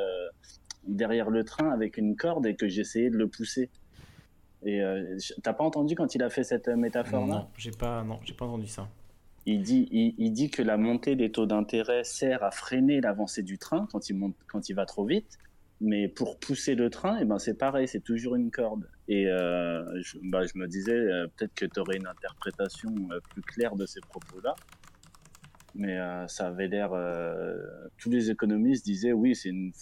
derrière 0.88 1.28
le 1.28 1.44
train 1.44 1.68
avec 1.70 1.98
une 1.98 2.16
corde 2.16 2.46
et 2.46 2.56
que 2.56 2.66
j'essayais 2.66 3.10
de 3.10 3.18
le 3.18 3.28
pousser. 3.28 3.68
Et 4.64 4.80
euh, 4.82 5.16
t'as 5.42 5.52
pas 5.52 5.64
entendu 5.64 5.94
quand 5.94 6.14
il 6.14 6.22
a 6.22 6.30
fait 6.30 6.44
cette 6.44 6.68
métaphore 6.68 7.26
là 7.26 7.34
Non, 7.34 7.48
j'ai 7.56 7.72
pas, 7.72 8.02
non, 8.04 8.18
j'ai 8.24 8.34
pas 8.34 8.44
entendu 8.46 8.68
ça. 8.68 8.88
il 9.44 9.62
dit, 9.62 9.88
il, 9.90 10.14
il 10.18 10.32
dit 10.32 10.50
que 10.50 10.62
la 10.62 10.76
montée 10.76 11.16
des 11.16 11.32
taux 11.32 11.46
d'intérêt 11.46 12.04
sert 12.04 12.44
à 12.44 12.50
freiner 12.52 13.00
l'avancée 13.00 13.42
du 13.42 13.58
train 13.58 13.88
quand 13.90 14.08
il, 14.08 14.16
monte, 14.16 14.36
quand 14.46 14.68
il 14.68 14.74
va 14.74 14.86
trop 14.86 15.04
vite. 15.04 15.38
Mais 15.84 16.06
pour 16.06 16.38
pousser 16.38 16.76
le 16.76 16.90
train, 16.90 17.18
eh 17.20 17.24
ben 17.24 17.40
c'est 17.40 17.58
pareil, 17.58 17.88
c'est 17.88 18.04
toujours 18.04 18.36
une 18.36 18.52
corde. 18.52 18.88
Et 19.08 19.26
euh, 19.26 19.82
je, 20.00 20.16
bah, 20.22 20.46
je 20.46 20.56
me 20.56 20.68
disais, 20.68 20.92
euh, 20.94 21.26
peut-être 21.36 21.54
que 21.54 21.64
tu 21.66 21.80
aurais 21.80 21.96
une 21.96 22.06
interprétation 22.06 22.94
euh, 23.10 23.18
plus 23.30 23.42
claire 23.42 23.74
de 23.74 23.84
ces 23.84 23.98
propos-là. 24.00 24.54
Mais 25.74 25.98
euh, 25.98 26.28
ça 26.28 26.46
avait 26.46 26.68
l'air. 26.68 26.92
euh, 26.92 27.56
tous 27.98 28.10
les 28.10 28.30
économistes 28.30 28.84
disaient, 28.84 29.12
oui, 29.12 29.34
c'est 29.34 29.48
une 29.48 29.72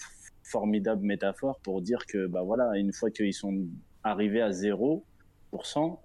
formidable 0.43 1.05
métaphore 1.05 1.61
pour 1.61 1.83
dire 1.83 2.07
que, 2.07 2.27
bah 2.27 2.43
voilà, 2.43 2.79
une 2.79 2.95
fois 2.95 3.11
qu'ils 3.11 3.35
sont 3.35 3.67
arrivés 4.03 4.43
à 4.43 4.51
0%, 4.51 5.03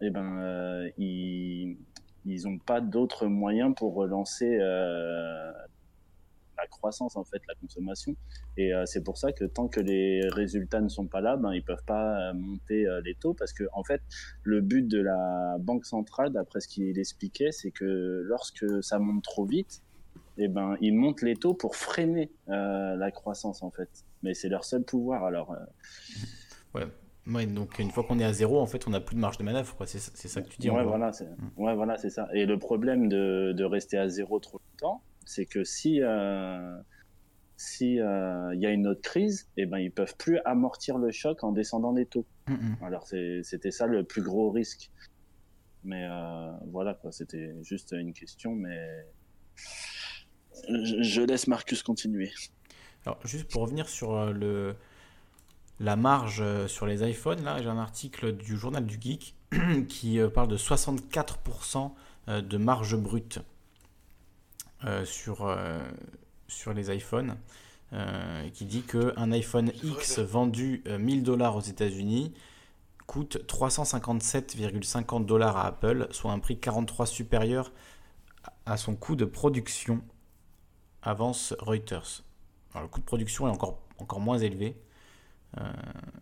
eh 0.01 0.09
ben, 0.09 0.39
euh, 0.39 0.89
ils 0.97 1.77
n'ont 2.25 2.57
pas 2.57 2.81
d'autres 2.81 3.27
moyens 3.27 3.73
pour 3.75 3.93
relancer 3.93 4.57
euh, 4.59 5.51
la 6.57 6.67
croissance 6.67 7.15
en 7.15 7.23
fait, 7.23 7.41
la 7.47 7.55
consommation. 7.55 8.15
Et 8.57 8.73
euh, 8.73 8.85
c'est 8.85 9.03
pour 9.03 9.17
ça 9.17 9.31
que 9.31 9.45
tant 9.45 9.67
que 9.67 9.79
les 9.79 10.27
résultats 10.29 10.81
ne 10.81 10.89
sont 10.89 11.05
pas 11.05 11.21
là, 11.21 11.37
ben 11.37 11.53
ils 11.53 11.63
peuvent 11.63 11.83
pas 11.85 12.29
euh, 12.29 12.33
monter 12.33 12.85
les 13.03 13.15
taux 13.15 13.33
parce 13.33 13.53
que 13.53 13.65
en 13.73 13.83
fait 13.83 14.01
le 14.43 14.61
but 14.61 14.87
de 14.87 15.01
la 15.01 15.57
banque 15.59 15.85
centrale, 15.85 16.31
d'après 16.31 16.61
ce 16.61 16.67
qu'il 16.67 16.97
expliquait, 16.97 17.51
c'est 17.51 17.71
que 17.71 18.23
lorsque 18.25 18.83
ça 18.83 18.99
monte 18.99 19.23
trop 19.23 19.45
vite, 19.45 19.81
eh 20.37 20.47
ben 20.47 20.75
ils 20.81 20.93
montent 20.93 21.21
les 21.21 21.35
taux 21.35 21.53
pour 21.53 21.75
freiner 21.75 22.31
la 22.47 23.11
croissance 23.11 23.63
en 23.63 23.71
fait. 23.71 23.89
Mais 24.23 24.33
c'est 24.33 24.49
leur 24.49 24.65
seul 24.65 24.83
pouvoir. 24.83 25.25
Alors. 25.25 25.55
Ouais, 27.27 27.47
donc 27.47 27.79
une 27.79 27.89
fois 27.89 28.03
qu'on 28.03 28.19
est 28.19 28.23
à 28.23 28.33
zéro, 28.33 28.59
en 28.59 28.67
fait, 28.67 28.87
on 28.87 28.91
n'a 28.91 28.99
plus 29.01 29.15
de 29.15 29.19
marge 29.19 29.37
de 29.37 29.43
manœuvre. 29.43 29.75
C'est 29.85 29.99
ça 29.99 30.41
que 30.41 30.47
tu 30.49 30.59
dis. 30.59 30.69
ouais, 30.69 30.83
voilà, 30.83 31.11
c'est 31.11 31.27
ouais, 31.57 31.75
voilà, 31.75 31.97
c'est 31.97 32.11
ça. 32.11 32.29
Et 32.33 32.45
le 32.45 32.59
problème 32.59 33.07
de, 33.07 33.53
de 33.55 33.63
rester 33.63 33.97
à 33.97 34.07
zéro 34.07 34.39
trop 34.39 34.59
longtemps, 34.71 35.01
c'est 35.25 35.45
que 35.45 35.63
si 35.63 36.01
euh, 36.03 36.77
si 37.57 37.99
euh, 37.99 38.53
y 38.55 38.65
a 38.65 38.69
une 38.69 38.85
autre 38.85 39.01
crise, 39.01 39.49
eh 39.57 39.65
ben 39.65 39.79
ils 39.79 39.91
peuvent 39.91 40.15
plus 40.17 40.39
amortir 40.45 40.99
le 40.99 41.11
choc 41.11 41.43
en 41.43 41.51
descendant 41.51 41.93
les 41.93 42.05
taux. 42.05 42.25
Alors 42.81 43.07
c'était 43.07 43.71
ça 43.71 43.87
le 43.87 44.03
plus 44.03 44.21
gros 44.21 44.51
risque. 44.51 44.91
Mais 45.83 46.03
euh, 46.03 46.51
voilà 46.71 46.93
quoi, 46.93 47.11
c'était 47.11 47.55
juste 47.63 47.93
une 47.97 48.13
question, 48.13 48.53
mais 48.55 49.05
je, 50.67 51.01
je 51.01 51.21
laisse 51.21 51.47
Marcus 51.47 51.83
continuer. 51.83 52.31
Alors, 53.05 53.19
juste 53.23 53.51
pour 53.51 53.61
revenir 53.61 53.87
sur 53.87 54.33
le, 54.33 54.75
la 55.79 55.95
marge 55.95 56.39
euh, 56.41 56.67
sur 56.67 56.85
les 56.85 57.07
iPhones, 57.07 57.43
là, 57.43 57.61
j'ai 57.61 57.69
un 57.69 57.77
article 57.77 58.33
du 58.33 58.57
journal 58.57 58.85
du 58.85 58.97
Geek 58.99 59.35
qui 59.89 60.19
euh, 60.19 60.29
parle 60.29 60.47
de 60.47 60.57
64% 60.57 61.91
euh, 62.27 62.41
de 62.41 62.57
marge 62.57 62.95
brute 62.95 63.39
sur, 65.05 65.57
sur 66.47 66.73
les 66.73 66.95
iPhones. 66.95 67.37
qui 68.53 68.65
dit 68.65 68.83
qu'un 68.83 69.31
iPhone 69.31 69.71
X 69.83 70.19
vendu 70.19 70.83
euh, 70.85 70.99
1000 70.99 71.23
dollars 71.23 71.55
aux 71.55 71.61
États-Unis 71.61 72.33
coûte 73.07 73.37
357,50 73.47 75.25
dollars 75.25 75.57
à 75.57 75.65
Apple, 75.65 76.07
soit 76.11 76.31
un 76.31 76.37
prix 76.37 76.59
43 76.59 77.07
supérieur 77.07 77.71
à 78.67 78.77
son 78.77 78.95
coût 78.95 79.15
de 79.15 79.25
production, 79.25 80.03
avance 81.01 81.55
Reuters. 81.59 82.23
Alors, 82.73 82.83
le 82.83 82.89
coût 82.89 82.99
de 82.99 83.05
production 83.05 83.47
est 83.47 83.51
encore, 83.51 83.79
encore 83.97 84.19
moins 84.19 84.37
élevé. 84.37 84.75
Euh, 85.57 85.71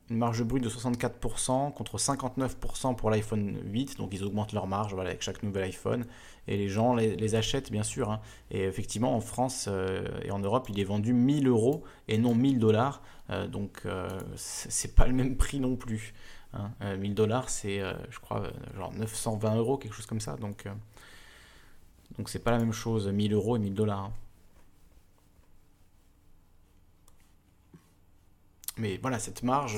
une 0.10 0.18
marge 0.18 0.44
brute 0.44 0.64
de 0.64 0.70
64% 0.70 1.72
contre 1.74 1.98
59% 1.98 2.96
pour 2.96 3.10
l'iPhone 3.10 3.58
8, 3.66 3.98
donc 3.98 4.10
ils 4.14 4.24
augmentent 4.24 4.54
leur 4.54 4.68
marge 4.68 4.94
avec 4.94 5.22
chaque 5.24 5.42
nouvel 5.42 5.64
iPhone, 5.64 6.06
et 6.48 6.56
les 6.58 6.70
gens 6.70 6.94
les, 6.94 7.36
achètent 7.36 7.72
bien 7.72 7.84
sûr. 7.84 8.12
hein. 8.12 8.22
Et 8.52 8.64
effectivement, 8.64 9.16
en 9.16 9.22
France 9.22 9.66
euh, 9.70 10.06
et 10.24 10.32
en 10.32 10.40
Europe, 10.40 10.68
il 10.70 10.80
est 10.80 10.84
vendu 10.84 11.14
1000 11.14 11.48
euros 11.48 11.84
et 12.08 12.18
non 12.18 12.36
1000 12.36 12.60
dollars, 12.60 13.02
Euh, 13.30 13.48
donc 13.48 13.84
c'est 14.36 14.96
pas 14.96 15.08
le 15.08 15.14
même 15.14 15.38
prix 15.38 15.60
non 15.60 15.76
plus. 15.78 16.14
hein. 16.54 16.72
Euh, 16.82 16.98
1000 16.98 17.16
dollars, 17.16 17.50
c'est 17.50 17.80
je 18.12 18.20
crois 18.20 18.44
genre 18.76 18.92
920 18.94 19.56
euros, 19.56 19.78
quelque 19.78 19.94
chose 19.96 20.06
comme 20.06 20.20
ça, 20.20 20.36
donc 20.36 20.66
donc 22.18 22.30
c'est 22.30 22.44
pas 22.44 22.52
la 22.52 22.60
même 22.60 22.74
chose, 22.74 23.08
1000 23.08 23.34
euros 23.34 23.56
et 23.56 23.60
1000 23.60 23.74
dollars. 23.74 24.00
hein. 24.00 24.14
Mais 28.78 28.98
voilà, 29.02 29.20
cette 29.20 29.44
marge, 29.44 29.78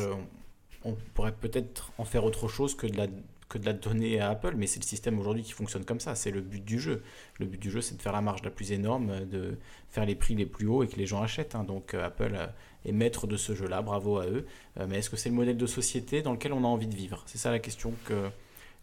on, 0.83 0.91
on 0.91 0.95
pourrait 1.13 1.33
peut-être 1.35 1.91
en 1.97 2.05
faire 2.05 2.23
autre 2.23 2.47
chose 2.47 2.75
que 2.75 2.87
de 2.87 2.95
la, 2.95 3.07
que 3.49 3.57
de 3.57 3.65
la 3.65 3.73
donner 3.73 4.19
à 4.19 4.29
Apple, 4.29 4.53
mais 4.55 4.67
c'est 4.67 4.79
le 4.79 4.85
système 4.85 5.19
aujourd'hui 5.19 5.43
qui 5.43 5.51
fonctionne 5.51 5.85
comme 5.85 5.99
ça, 5.99 6.15
c'est 6.15 6.31
le 6.31 6.41
but 6.41 6.63
du 6.63 6.79
jeu. 6.79 7.03
Le 7.39 7.45
but 7.45 7.61
du 7.61 7.69
jeu, 7.69 7.81
c'est 7.81 7.95
de 7.97 8.01
faire 8.01 8.13
la 8.13 8.21
marge 8.21 8.41
la 8.43 8.49
plus 8.51 8.71
énorme, 8.71 9.25
de 9.25 9.57
faire 9.89 10.05
les 10.05 10.15
prix 10.15 10.35
les 10.35 10.45
plus 10.45 10.67
hauts 10.67 10.83
et 10.83 10.87
que 10.87 10.95
les 10.95 11.05
gens 11.05 11.21
achètent. 11.21 11.55
hein. 11.55 11.63
Donc 11.63 11.93
euh, 11.93 12.05
Apple 12.05 12.33
euh, 12.35 12.47
est 12.85 12.91
maître 12.91 13.27
de 13.27 13.37
ce 13.37 13.53
jeu-là, 13.53 13.81
bravo 13.81 14.17
à 14.17 14.27
eux. 14.27 14.45
Euh, 14.79 14.87
mais 14.87 14.99
est-ce 14.99 15.09
que 15.09 15.17
c'est 15.17 15.29
le 15.29 15.35
modèle 15.35 15.57
de 15.57 15.67
société 15.67 16.21
dans 16.21 16.31
lequel 16.31 16.53
on 16.53 16.63
a 16.63 16.67
envie 16.67 16.87
de 16.87 16.95
vivre? 16.95 17.23
C'est 17.25 17.37
ça 17.37 17.51
la 17.51 17.59
question 17.59 17.93
que 18.05 18.29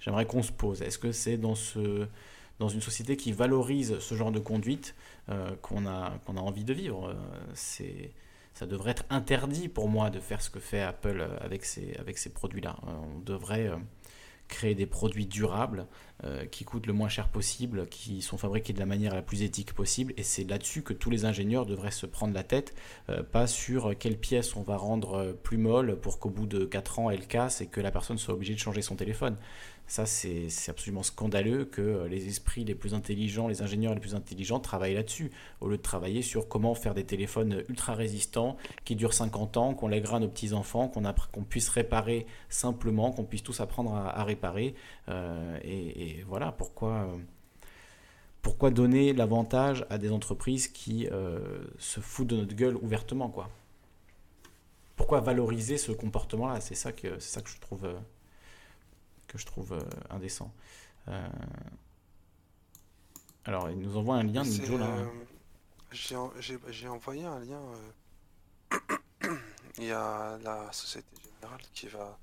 j'aimerais 0.00 0.26
qu'on 0.26 0.42
se 0.42 0.52
pose. 0.52 0.82
Est-ce 0.82 0.98
que 0.98 1.12
c'est 1.12 1.36
dans 1.36 1.54
ce 1.54 2.06
dans 2.58 2.68
une 2.68 2.82
société 2.82 3.16
qui 3.16 3.32
valorise 3.32 3.98
ce 3.98 4.14
genre 4.14 4.30
de 4.30 4.38
conduite 4.38 4.94
euh, 5.30 5.50
qu'on 5.62 5.86
a, 5.86 6.12
a 6.26 6.40
envie 6.40 6.64
de 6.64 6.72
vivre? 6.72 7.08
Euh, 7.08 7.14
ça 8.54 8.66
devrait 8.66 8.92
être 8.92 9.04
interdit 9.10 9.68
pour 9.68 9.88
moi 9.88 10.10
de 10.10 10.20
faire 10.20 10.42
ce 10.42 10.50
que 10.50 10.60
fait 10.60 10.82
Apple 10.82 11.20
euh, 11.20 11.36
avec 11.40 11.64
ces, 11.64 12.30
produits-là. 12.32 12.76
Euh, 12.86 12.90
on 13.16 13.20
devrait 13.20 13.68
euh, 13.68 13.76
créer 14.48 14.74
des 14.74 14.86
produits 14.86 15.26
durables 15.26 15.86
qui 16.52 16.64
coûtent 16.64 16.86
le 16.86 16.92
moins 16.92 17.08
cher 17.08 17.26
possible, 17.26 17.88
qui 17.88 18.22
sont 18.22 18.38
fabriqués 18.38 18.72
de 18.72 18.78
la 18.78 18.86
manière 18.86 19.12
la 19.12 19.22
plus 19.22 19.42
éthique 19.42 19.72
possible. 19.72 20.14
Et 20.16 20.22
c'est 20.22 20.44
là-dessus 20.44 20.82
que 20.82 20.92
tous 20.92 21.10
les 21.10 21.24
ingénieurs 21.24 21.66
devraient 21.66 21.90
se 21.90 22.06
prendre 22.06 22.32
la 22.32 22.44
tête, 22.44 22.76
pas 23.32 23.48
sur 23.48 23.98
quelle 23.98 24.16
pièce 24.16 24.54
on 24.54 24.62
va 24.62 24.76
rendre 24.76 25.32
plus 25.42 25.56
molle 25.56 25.98
pour 25.98 26.20
qu'au 26.20 26.30
bout 26.30 26.46
de 26.46 26.64
4 26.64 27.00
ans 27.00 27.10
elle 27.10 27.26
casse 27.26 27.60
et 27.60 27.66
que 27.66 27.80
la 27.80 27.90
personne 27.90 28.18
soit 28.18 28.34
obligée 28.34 28.54
de 28.54 28.60
changer 28.60 28.82
son 28.82 28.94
téléphone. 28.94 29.36
Ça, 29.92 30.06
c'est 30.06 30.48
absolument 30.70 31.02
scandaleux 31.02 31.66
que 31.66 31.82
euh, 31.82 32.08
les 32.08 32.26
esprits 32.26 32.64
les 32.64 32.74
plus 32.74 32.94
intelligents, 32.94 33.46
les 33.46 33.60
ingénieurs 33.60 33.92
les 33.92 34.00
plus 34.00 34.14
intelligents 34.14 34.58
travaillent 34.58 34.94
là-dessus, 34.94 35.30
au 35.60 35.68
lieu 35.68 35.76
de 35.76 35.82
travailler 35.82 36.22
sur 36.22 36.48
comment 36.48 36.74
faire 36.74 36.94
des 36.94 37.04
téléphones 37.04 37.62
ultra 37.68 37.92
résistants, 37.92 38.56
qui 38.86 38.96
durent 38.96 39.12
50 39.12 39.58
ans, 39.58 39.74
qu'on 39.74 39.88
lèguera 39.88 40.16
à 40.16 40.20
nos 40.20 40.28
petits-enfants, 40.28 40.88
qu'on 40.88 41.44
puisse 41.44 41.68
réparer 41.68 42.24
simplement, 42.48 43.12
qu'on 43.12 43.24
puisse 43.24 43.42
tous 43.42 43.60
apprendre 43.60 43.94
à, 43.94 44.24
réparer. 44.24 44.74
Euh, 45.10 45.58
et, 45.62 46.24
voilà 46.26 46.52
pourquoi, 46.52 46.92
euh, 46.92 47.18
pourquoi 48.40 48.70
donner 48.70 49.12
l'avantage 49.12 49.84
à 49.90 49.98
des 49.98 50.10
entreprises 50.10 50.68
qui 50.68 51.06
se 51.78 52.00
foutent 52.00 52.28
de 52.28 52.36
notre 52.36 52.54
gueule 52.54 52.76
ouvertement, 52.76 53.28
quoi. 53.28 53.50
Pourquoi 54.96 55.20
valoriser 55.20 55.76
ce 55.76 55.92
comportement-là? 55.92 56.62
C'est 56.62 56.76
ça 56.76 56.92
que 56.92 57.18
c'est 57.18 57.34
ça 57.34 57.42
que 57.42 57.50
je 57.50 57.60
trouve 57.60 57.86
que 59.32 59.38
je 59.38 59.46
trouve 59.46 59.72
euh, 59.72 59.80
indécent. 60.10 60.52
Euh, 61.08 61.28
Alors, 63.44 63.70
il 63.70 63.78
nous 63.78 63.96
envoie 63.96 64.16
un 64.16 64.22
lien, 64.22 64.44
Nijo, 64.44 64.76
là. 64.78 64.86
euh, 64.86 65.06
j'ai 65.90 66.16
en- 66.16 66.32
j'ai 66.40 66.88
envoyé 66.88 67.24
un 67.24 67.40
lien. 67.40 67.62
Il 69.78 69.84
y 69.84 69.90
a 69.92 70.38
la 70.42 70.70
Société 70.72 71.08
Générale 71.40 71.62
qui 71.72 71.88
va 71.88 72.18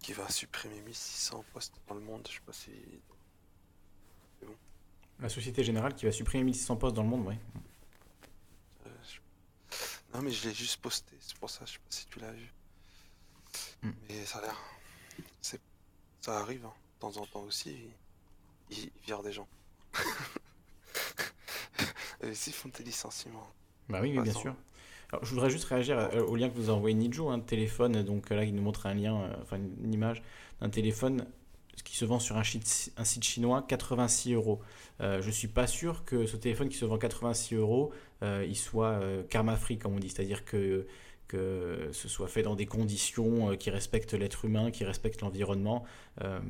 qui 0.00 0.12
va 0.12 0.28
supprimer 0.30 0.80
1600 0.82 1.44
postes 1.52 1.74
dans 1.88 1.94
le 1.96 2.00
monde. 2.00 2.26
Je 2.30 2.34
sais 2.34 2.40
pas 2.46 2.52
si 2.52 2.70
La 5.20 5.28
Société 5.28 5.64
Générale 5.64 5.94
qui 5.96 6.06
va 6.06 6.12
supprimer 6.12 6.44
1600 6.44 6.76
postes 6.76 6.94
dans 6.94 7.02
le 7.02 7.08
monde, 7.08 7.26
oui. 7.26 7.34
euh, 8.86 8.90
je- 9.02 9.18
non 10.14 10.22
mais 10.22 10.30
je 10.30 10.48
l'ai 10.48 10.54
juste 10.54 10.80
posté. 10.80 11.16
C'est 11.20 11.36
pour 11.36 11.50
ça. 11.50 11.64
Je 11.66 11.72
sais 11.72 11.78
pas 11.78 11.84
si 11.90 12.06
tu 12.06 12.20
l'as 12.20 12.32
vu. 12.32 12.52
Hmm. 13.82 13.90
Mais 14.08 14.24
ça 14.24 14.38
a 14.38 14.42
l'air. 14.42 14.56
Ça 16.20 16.38
arrive 16.40 16.64
hein, 16.66 16.72
de 16.96 17.00
temps 17.00 17.16
en 17.20 17.26
temps 17.26 17.42
aussi. 17.42 17.76
Ils, 18.70 18.76
ils 18.78 18.90
virent 19.06 19.22
des 19.22 19.32
gens. 19.32 19.46
Et 22.22 22.28
Ils 22.30 22.52
font 22.52 22.70
des 22.76 22.84
licenciements. 22.84 23.46
Bah 23.88 24.00
oui, 24.02 24.18
bien 24.18 24.32
sans- 24.32 24.40
sûr. 24.40 24.54
Alors, 25.12 25.24
je 25.24 25.30
voudrais 25.30 25.48
juste 25.50 25.64
réagir 25.64 25.98
euh, 25.98 26.22
au 26.26 26.36
lien 26.36 26.50
que 26.50 26.58
nous 26.58 26.68
a 26.68 26.72
envoyé 26.74 26.94
Nijo, 26.94 27.28
un 27.30 27.40
téléphone. 27.40 28.02
Donc 28.02 28.30
euh, 28.30 28.36
là, 28.36 28.44
il 28.44 28.54
nous 28.54 28.62
montre 28.62 28.86
un 28.86 28.94
lien, 28.94 29.16
euh, 29.22 29.34
enfin 29.42 29.56
une, 29.56 29.94
image 29.94 30.22
d'un 30.60 30.68
téléphone 30.68 31.26
qui 31.84 31.96
se 31.96 32.04
vend 32.04 32.18
sur 32.18 32.36
un, 32.36 32.44
site- 32.44 32.92
un 32.96 33.04
site 33.04 33.24
chinois, 33.24 33.64
86 33.66 34.34
euros. 34.34 34.60
Je 35.00 35.30
suis 35.30 35.46
pas 35.48 35.68
sûr 35.68 36.04
que 36.04 36.26
ce 36.26 36.36
téléphone 36.36 36.68
qui 36.68 36.76
se 36.76 36.84
vend 36.84 36.98
86 36.98 37.54
euros, 37.54 37.92
il 38.20 38.56
soit 38.56 39.00
karma 39.30 39.54
free, 39.56 39.78
comme 39.78 39.94
on 39.94 40.00
dit, 40.00 40.10
c'est-à-dire 40.10 40.44
que 40.44 40.88
que 41.28 41.90
ce 41.92 42.08
soit 42.08 42.26
fait 42.26 42.42
dans 42.42 42.56
des 42.56 42.66
conditions 42.66 43.50
euh, 43.50 43.56
qui 43.56 43.70
respectent 43.70 44.14
l'être 44.14 44.46
humain, 44.46 44.70
qui 44.70 44.84
respectent 44.84 45.20
l'environnement. 45.20 45.84
Euh, 46.22 46.40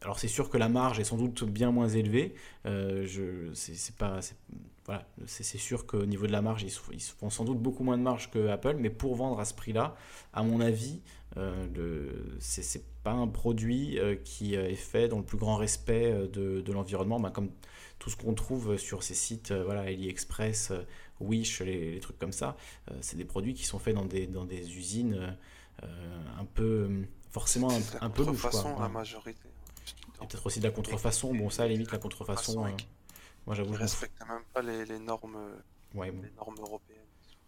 alors 0.00 0.18
c'est 0.18 0.28
sûr 0.28 0.50
que 0.50 0.58
la 0.58 0.68
marge 0.68 0.98
est 0.98 1.04
sans 1.04 1.16
doute 1.16 1.44
bien 1.44 1.70
moins 1.70 1.88
élevée. 1.88 2.34
Euh, 2.66 3.06
je, 3.06 3.52
c'est, 3.54 3.96
pas, 3.96 4.20
voilà, 4.86 5.06
c'est, 5.26 5.44
sûr 5.58 5.86
qu'au 5.86 6.04
niveau 6.04 6.26
de 6.26 6.32
la 6.32 6.42
marge, 6.42 6.64
ils 6.64 7.00
font 7.00 7.30
sans 7.30 7.44
doute 7.44 7.58
beaucoup 7.58 7.84
moins 7.84 7.96
de 7.96 8.02
marge 8.02 8.30
que 8.30 8.48
Apple, 8.48 8.76
mais 8.78 8.90
pour 8.90 9.14
vendre 9.14 9.38
à 9.40 9.44
ce 9.44 9.54
prix-là, 9.54 9.94
à 10.32 10.42
mon 10.42 10.60
avis, 10.60 11.00
euh, 11.36 12.06
c'est, 12.38 12.82
pas 13.02 13.12
un 13.12 13.28
produit 13.28 13.98
qui 14.24 14.54
est 14.54 14.74
fait 14.74 15.08
dans 15.08 15.18
le 15.18 15.24
plus 15.24 15.36
grand 15.36 15.56
respect 15.56 16.10
de, 16.32 16.72
l'environnement, 16.72 17.20
ben, 17.20 17.30
comme 17.30 17.50
tout 17.98 18.08
ce 18.08 18.16
qu'on 18.16 18.32
trouve 18.32 18.78
sur 18.78 19.02
ces 19.02 19.12
sites, 19.12 19.52
voilà, 19.52 19.82
AliExpress, 19.82 20.72
Wish, 21.20 21.60
les, 21.60 21.92
les 21.92 22.00
trucs 22.00 22.18
comme 22.18 22.32
ça. 22.32 22.56
Euh, 22.90 22.94
c'est 23.00 23.16
des 23.16 23.24
produits 23.24 23.54
qui 23.54 23.64
sont 23.64 23.78
faits 23.78 23.94
dans 23.94 24.04
des, 24.04 24.26
dans 24.26 24.44
des 24.44 24.76
usines 24.76 25.36
euh, 25.82 26.22
un 26.38 26.44
peu, 26.44 27.04
forcément 27.30 27.70
un, 27.70 27.80
un 28.00 28.10
peu 28.10 28.24
louches, 28.24 28.40
quoi. 28.40 28.50
contrefaçon, 28.50 28.80
la 28.80 28.88
majorité. 28.88 29.48
Et 30.22 30.26
peut-être 30.26 30.46
aussi 30.46 30.60
de 30.60 30.64
la 30.64 30.70
contrefaçon. 30.70 31.34
Bon, 31.34 31.50
ça, 31.50 31.64
à 31.64 31.66
la 31.66 31.72
limite, 31.72 31.92
la 31.92 31.98
contrefaçon, 31.98 32.66
euh, 32.66 32.70
moi 33.46 33.54
j'avoue, 33.54 33.74
Ils 33.74 33.78
respectent 33.78 34.26
même 34.26 34.42
pas 34.52 34.62
les, 34.62 34.84
les 34.86 34.98
normes, 34.98 35.36
Ouais, 35.94 36.10
bon. 36.10 36.22
les 36.22 36.30
normes 36.32 36.56
européennes. 36.58 36.98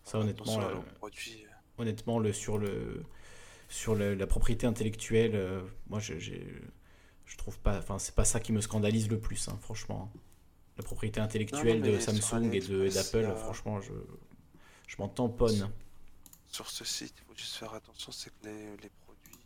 Ça, 0.04 0.18
honnêtement, 0.18 0.60
euh, 0.60 0.74
honnêtement, 1.78 2.18
le, 2.18 2.32
sur, 2.32 2.58
le, 2.58 3.02
sur 3.68 3.94
le- 3.94 4.14
la 4.14 4.26
propriété 4.26 4.66
intellectuelle, 4.66 5.34
euh, 5.34 5.60
moi 5.88 5.98
je, 5.98 6.18
je 6.18 7.36
trouve 7.36 7.58
pas, 7.58 7.78
enfin, 7.78 7.98
c'est 7.98 8.14
pas 8.14 8.24
ça 8.24 8.38
qui 8.40 8.52
me 8.52 8.60
scandalise 8.60 9.08
le 9.10 9.18
plus, 9.18 9.48
hein, 9.48 9.58
franchement. 9.60 10.12
La 10.76 10.82
propriété 10.82 11.20
intellectuelle 11.20 11.80
de 11.82 11.98
Samsung 11.98 12.52
et 12.52 12.60
d'Apple, 12.90 13.24
a- 13.24 13.34
franchement, 13.34 13.80
je, 13.80 13.92
je 14.86 14.96
m'en 14.98 15.08
tamponne. 15.08 15.70
Sur 16.48 16.68
ce 16.70 16.84
site, 16.84 17.14
il 17.18 17.24
faut 17.24 17.36
juste 17.36 17.56
faire 17.56 17.72
attention, 17.74 18.12
c'est 18.12 18.30
que 18.30 18.46
les, 18.46 18.76
les 18.76 18.90
produits, 19.04 19.38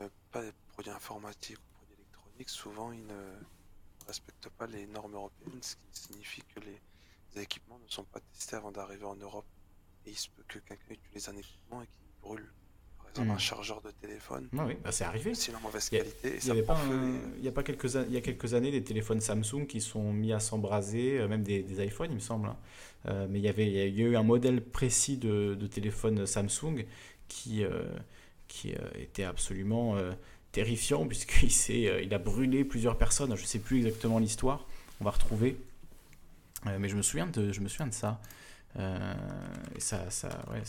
euh, 0.00 0.08
pas 0.30 0.42
les 0.42 0.52
produits 0.72 0.90
informatiques 0.92 1.58
ou 1.58 1.74
produits 1.76 1.94
électroniques, 1.96 2.48
souvent 2.48 2.92
ils 2.92 3.04
ne 3.06 3.32
respectent 4.06 4.48
pas 4.50 4.66
les 4.66 4.86
normes 4.86 5.14
européennes, 5.14 5.62
ce 5.62 5.74
qui 5.76 6.00
signifie 6.00 6.42
que 6.54 6.60
les, 6.60 6.80
les 7.34 7.42
équipements 7.42 7.78
ne 7.78 7.88
sont 7.88 8.04
pas 8.04 8.20
testés 8.34 8.56
avant 8.56 8.72
d'arriver 8.72 9.04
en 9.04 9.16
Europe. 9.16 9.46
Et 10.06 10.10
il 10.10 10.18
se 10.18 10.28
peut 10.30 10.42
que 10.48 10.58
quelqu'un 10.58 10.94
utilise 10.94 11.28
un 11.28 11.36
équipement 11.36 11.80
et 11.82 11.86
qu'il 11.86 12.06
brûle. 12.20 12.52
Mhm. 13.20 13.30
un 13.30 13.38
chargeur 13.38 13.80
de 13.82 13.90
téléphone, 14.00 14.48
Ah 14.56 14.64
oui, 14.66 14.74
bah, 14.82 14.90
c'est 14.92 15.04
arrivé. 15.04 15.34
c'est 15.34 15.54
en 15.54 15.60
mauvaise 15.60 15.86
y 15.88 15.90
qualité 15.90 16.38
Il 16.42 16.46
y 16.46 16.50
feu 16.50 16.50
un- 16.50 17.44
y 17.44 17.48
a 17.48 17.52
pas 17.52 17.62
quelques 17.62 17.96
an- 17.96 18.04
il 18.08 18.14
y 18.14 18.16
a 18.16 18.20
quelques 18.22 18.54
années 18.54 18.70
des 18.70 18.82
téléphones 18.82 19.20
Samsung 19.20 19.66
qui 19.66 19.80
sont 19.80 20.12
mis 20.12 20.32
à 20.32 20.40
s'embraser, 20.40 21.18
euh, 21.20 21.28
même 21.28 21.42
des, 21.42 21.62
des 21.62 21.84
iPhones 21.84 22.10
il 22.10 22.14
me 22.16 22.20
semble. 22.20 22.48
hein. 22.48 22.56
Euh, 23.08 23.26
mais 23.28 23.38
il 23.40 23.44
y 23.44 23.48
avait 23.48 23.66
il 23.66 23.72
y 23.98 24.02
a 24.02 24.06
eu 24.06 24.16
un 24.16 24.22
modèle 24.22 24.60
précis 24.62 25.16
de, 25.18 25.54
de 25.54 25.66
téléphone 25.66 26.24
Samsung 26.26 26.86
qui 27.28 27.64
euh, 27.64 27.82
qui 28.48 28.72
euh, 28.74 28.78
était 28.98 29.24
absolument 29.24 29.96
terrifiant 30.52 31.06
puisqu'il 31.08 31.50
s'est 31.50 32.02
il 32.04 32.14
a 32.14 32.18
brûlé 32.18 32.64
plusieurs 32.64 32.96
personnes. 32.98 33.34
Je 33.36 33.44
sais 33.44 33.58
plus 33.58 33.78
exactement 33.78 34.18
l'histoire. 34.18 34.66
On 35.00 35.04
va 35.04 35.10
retrouver. 35.10 35.56
Mais 36.78 36.88
je 36.88 36.96
me 36.96 37.02
souviens 37.02 37.26
de 37.26 37.50
je 37.52 37.60
me 37.60 37.68
souviens 37.68 37.88
de 37.88 37.94
ça. 37.94 38.20
Euh, 38.78 39.14
et 39.76 39.80
ça 39.80 40.08
ça 40.10 40.28
ouais, 40.52 40.62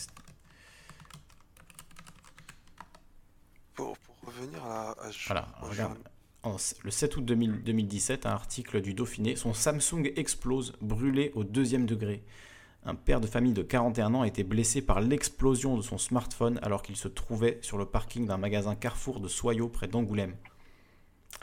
Pour, 3.75 3.97
pour 3.97 4.15
revenir 4.27 4.63
à, 4.63 4.91
à 5.01 5.11
je- 5.11 5.25
Voilà, 5.27 5.47
regarde. 5.61 5.97
En- 6.43 6.57
le 6.83 6.91
7 6.91 7.15
août 7.17 7.23
2000 7.25 7.63
2017, 7.63 8.25
un 8.25 8.31
article 8.31 8.81
du 8.81 8.93
Dauphiné, 8.93 9.35
son 9.35 9.53
Samsung 9.53 10.11
explose, 10.15 10.73
brûlé 10.81 11.31
au 11.35 11.43
deuxième 11.43 11.85
degré. 11.85 12.23
Un 12.85 12.95
père 12.95 13.21
de 13.21 13.27
famille 13.27 13.53
de 13.53 13.61
41 13.63 14.13
ans 14.13 14.23
a 14.23 14.27
été 14.27 14.43
blessé 14.43 14.81
par 14.81 14.99
l'explosion 14.99 15.77
de 15.77 15.81
son 15.81 15.97
smartphone 15.97 16.59
alors 16.63 16.81
qu'il 16.83 16.97
se 16.97 17.07
trouvait 17.07 17.59
sur 17.61 17.77
le 17.77 17.85
parking 17.85 18.25
d'un 18.27 18.35
magasin 18.37 18.75
Carrefour 18.75 19.21
de 19.21 19.29
Soyaux 19.29 19.69
près 19.69 19.87
d'Angoulême. 19.87 20.35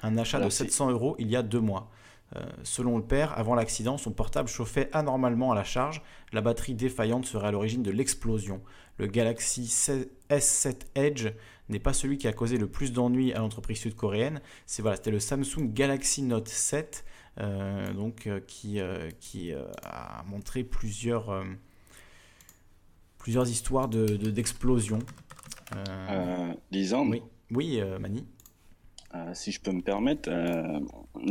Un 0.03 0.19
achat 0.19 0.37
de 0.39 0.45
Merci. 0.45 0.59
700 0.65 0.91
euros 0.91 1.17
il 1.19 1.29
y 1.29 1.37
a 1.37 1.43
deux 1.43 1.61
mois. 1.61 1.91
Euh, 2.37 2.41
selon 2.63 2.97
le 2.97 3.03
père, 3.05 3.37
avant 3.39 3.55
l'accident, 3.57 3.99
son 3.99 4.13
portable 4.13 4.49
chauffait 4.49 4.89
anormalement 4.93 5.51
à 5.51 5.55
la 5.57 5.65
charge. 5.65 6.01
La 6.33 6.41
batterie 6.41 6.75
défaillante 6.75 7.27
serait 7.27 7.49
à 7.49 7.51
l'origine 7.51 7.83
de 7.83 7.91
l'explosion. 7.91 8.61
Le 8.99 9.07
Galaxy 9.07 9.63
S7 10.31 10.77
Edge 10.95 11.29
n'est 11.69 11.81
pas 11.81 11.93
celui 11.93 12.19
qui 12.19 12.29
a 12.29 12.33
causé 12.33 12.57
le 12.57 12.69
plus 12.69 12.93
d'ennuis 12.93 13.33
à 13.33 13.39
l'entreprise 13.41 13.79
sud-coréenne. 13.81 14.41
C'est 14.67 14.83
voilà, 14.83 14.97
c'était 14.97 15.11
le 15.11 15.19
Samsung 15.21 15.73
Galaxy 15.73 16.23
Note 16.23 16.49
7, 16.49 17.05
euh, 17.39 17.93
donc 17.95 18.27
euh, 18.27 18.41
qui, 18.47 18.79
euh, 18.81 19.09
qui 19.19 19.53
a 19.83 20.23
montré 20.29 20.63
plusieurs 20.63 21.43
plusieurs 23.19 23.49
histoires 23.49 23.89
de 23.89 24.07
de- 24.07 24.31
d'explosions. 24.31 25.01
Euh, 25.77 26.53
Lisandre, 26.71 27.11
oui, 27.13 27.23
oui, 27.51 27.81
Mani. 28.01 28.27
Euh, 29.15 29.35
si 29.35 29.51
je 29.51 29.61
peux 29.61 29.73
me 29.73 29.83
permettre, 29.83 30.31
euh, 30.31 30.79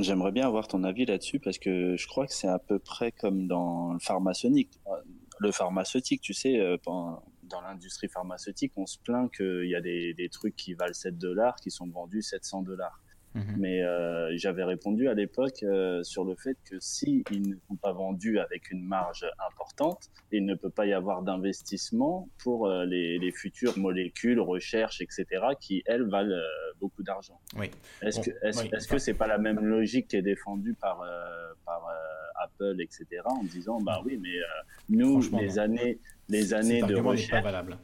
j'aimerais 0.02 0.32
bien 0.32 0.46
avoir 0.46 0.68
ton 0.68 0.84
avis 0.84 1.06
là-dessus 1.06 1.40
parce 1.40 1.58
que 1.58 1.96
je 1.96 2.08
crois 2.08 2.28
que 2.28 2.34
c'est 2.34 2.48
à 2.48 2.60
peu 2.60 2.78
près 2.78 3.12
comme 3.12 3.48
dans 3.48 3.94
le 3.94 4.00
pharmaceutique. 4.00 4.80
Euh, 4.88 5.02
Le 5.40 5.52
pharmaceutique, 5.54 6.22
tu 6.22 6.34
sais, 6.34 6.60
euh, 6.60 6.78
dans 6.86 7.62
l'industrie 7.62 8.10
pharmaceutique, 8.10 8.74
on 8.76 8.86
se 8.86 8.98
plaint 9.00 9.32
qu'il 9.34 9.70
y 9.70 9.76
a 9.76 9.82
des, 9.82 10.14
des 10.14 10.28
trucs 10.28 10.56
qui 10.58 10.74
valent 10.74 10.94
7 10.94 11.18
dollars 11.18 11.56
qui 11.56 11.72
sont 11.72 11.88
vendus 11.88 12.22
700 12.22 12.64
dollars. 12.64 13.00
Mhm. 13.36 13.56
Mais 13.58 13.84
euh, 13.84 14.36
j'avais 14.38 14.64
répondu 14.64 15.08
à 15.08 15.14
l'époque 15.14 15.62
euh, 15.64 16.02
sur 16.04 16.24
le 16.26 16.36
fait 16.36 16.58
que 16.70 16.78
si 16.80 17.24
ils 17.32 17.48
ne 17.48 17.56
sont 17.68 17.76
pas 17.76 17.92
vendus 17.92 18.40
avec 18.40 18.72
une 18.72 18.84
marge 18.84 19.26
importante, 19.48 20.10
il 20.32 20.46
ne 20.46 20.56
peut 20.56 20.70
pas 20.72 20.86
y 20.88 20.94
avoir 20.94 21.22
d'investissement 21.22 22.28
pour 22.44 22.68
euh, 22.68 22.86
les, 22.86 23.20
les 23.20 23.32
futures 23.32 23.78
molécules, 23.78 24.40
recherches, 24.40 25.02
etc., 25.02 25.26
qui 25.60 25.84
elles 25.86 26.08
valent 26.10 26.32
euh, 26.34 26.42
beaucoup 26.80 27.04
d'argent. 27.04 27.40
Oui. 27.58 27.70
Est-ce 28.02 28.18
Bon, 28.18 28.24
que 28.24 28.32
est-ce, 28.48 28.64
oui, 28.64 28.70
est-ce 28.74 28.88
que 28.88 28.98
c'est 28.98 29.14
pas 29.14 29.28
la 29.28 29.38
même 29.38 29.60
logique 29.60 30.08
qui 30.08 30.16
est 30.16 30.22
défendue 30.24 30.74
par 30.74 31.02
euh, 31.02 31.54
par 31.66 31.88
euh, 31.88 32.44
Apple, 32.44 32.82
etc., 32.82 33.06
en 33.26 33.44
disant 33.44 33.80
bah 33.82 34.02
oui, 34.06 34.18
mais 34.22 34.38
euh, 34.38 34.44
nous 34.90 35.22
les 35.38 35.48
non. 35.48 35.58
années 35.60 36.00
les 36.30 36.54
années 36.54 36.82
de 36.82 36.96
n'est 36.96 37.02
pas 37.02 37.10
recherche. 37.10 37.44
valable. 37.44 37.78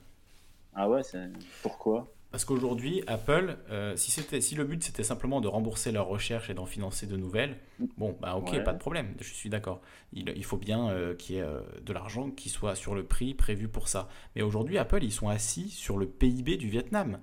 Ah 0.73 0.89
ouais, 0.89 1.03
c'est... 1.03 1.29
pourquoi? 1.61 2.11
Parce 2.35 2.43
qu'aujourd'hui, 2.43 3.01
Apple, 3.07 3.55
euh, 3.71 3.95
si, 3.95 4.11
c'était, 4.11 4.41
si 4.41 4.55
le 4.55 4.65
but 4.65 4.83
c'était 4.83 5.03
simplement 5.05 5.39
de 5.39 5.47
rembourser 5.47 5.93
leurs 5.93 6.07
recherches 6.07 6.49
et 6.49 6.53
d'en 6.53 6.65
financer 6.65 7.07
de 7.07 7.15
nouvelles, 7.15 7.55
bon, 7.97 8.17
bah 8.19 8.35
ok, 8.35 8.49
Ouais. 8.51 8.61
pas 8.61 8.73
de 8.73 8.77
problème, 8.77 9.13
je 9.21 9.33
suis 9.33 9.47
d'accord. 9.49 9.79
Il, 10.11 10.33
il 10.35 10.43
faut 10.43 10.57
bien 10.57 10.89
euh, 10.89 11.15
qu'il 11.15 11.37
y 11.37 11.39
ait 11.39 11.43
euh, 11.43 11.61
de 11.85 11.93
l'argent 11.93 12.29
qui 12.31 12.49
soit 12.49 12.75
sur 12.75 12.93
le 12.93 13.05
prix 13.05 13.35
prévu 13.35 13.69
pour 13.69 13.87
ça. 13.87 14.09
Mais 14.35 14.41
aujourd'hui, 14.41 14.77
Apple, 14.77 15.01
ils 15.01 15.13
sont 15.13 15.29
assis 15.29 15.69
sur 15.69 15.97
le 15.97 16.07
PIB 16.07 16.57
du 16.57 16.67
Vietnam. 16.67 17.19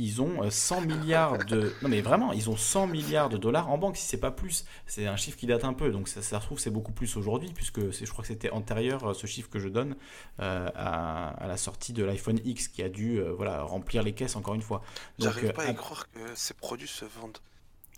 Ils 0.00 0.22
ont 0.22 0.44
euh, 0.44 0.50
100 0.50 0.82
milliards 0.82 1.38
de... 1.46 1.72
Non 1.82 1.88
mais 1.88 2.00
vraiment, 2.00 2.32
ils 2.32 2.48
ont 2.48 2.56
100 2.56 2.86
milliards 2.86 3.28
de 3.28 3.36
dollars 3.36 3.68
en 3.70 3.78
banque, 3.78 3.96
si 3.96 4.06
c'est 4.06 4.16
pas 4.20 4.30
plus. 4.30 4.64
C'est 4.86 5.06
un 5.06 5.16
chiffre 5.16 5.36
qui 5.36 5.46
date 5.46 5.64
un 5.64 5.72
peu, 5.72 5.90
donc 5.90 6.06
ça, 6.08 6.22
ça 6.22 6.40
se 6.40 6.46
trouve 6.46 6.58
c'est 6.60 6.70
beaucoup 6.70 6.92
plus 6.92 7.16
aujourd'hui, 7.16 7.50
puisque 7.54 7.92
c'est- 7.92 8.06
je 8.06 8.10
crois 8.12 8.22
que 8.22 8.28
c'était 8.28 8.50
antérieur, 8.50 9.04
euh, 9.10 9.14
ce 9.14 9.26
chiffre 9.26 9.50
que 9.50 9.58
je 9.58 9.68
donne, 9.68 9.96
euh, 10.40 10.68
à, 10.76 11.30
à 11.30 11.46
la 11.48 11.56
sortie 11.56 11.92
de 11.92 12.04
l'iPhone 12.04 12.38
X, 12.44 12.68
qui 12.68 12.82
a 12.82 12.88
dû 12.88 13.18
euh, 13.18 13.32
voilà, 13.32 13.62
remplir 13.62 14.02
les 14.04 14.12
caisses 14.12 14.36
encore 14.36 14.54
une 14.54 14.62
fois. 14.62 14.82
Donc, 15.18 15.30
J'arrive 15.32 15.50
euh, 15.50 15.52
pas 15.52 15.64
à 15.64 15.74
croire 15.74 16.08
que 16.10 16.20
ces 16.34 16.54
produits 16.54 16.86
se 16.88 17.04
vendent. 17.04 17.38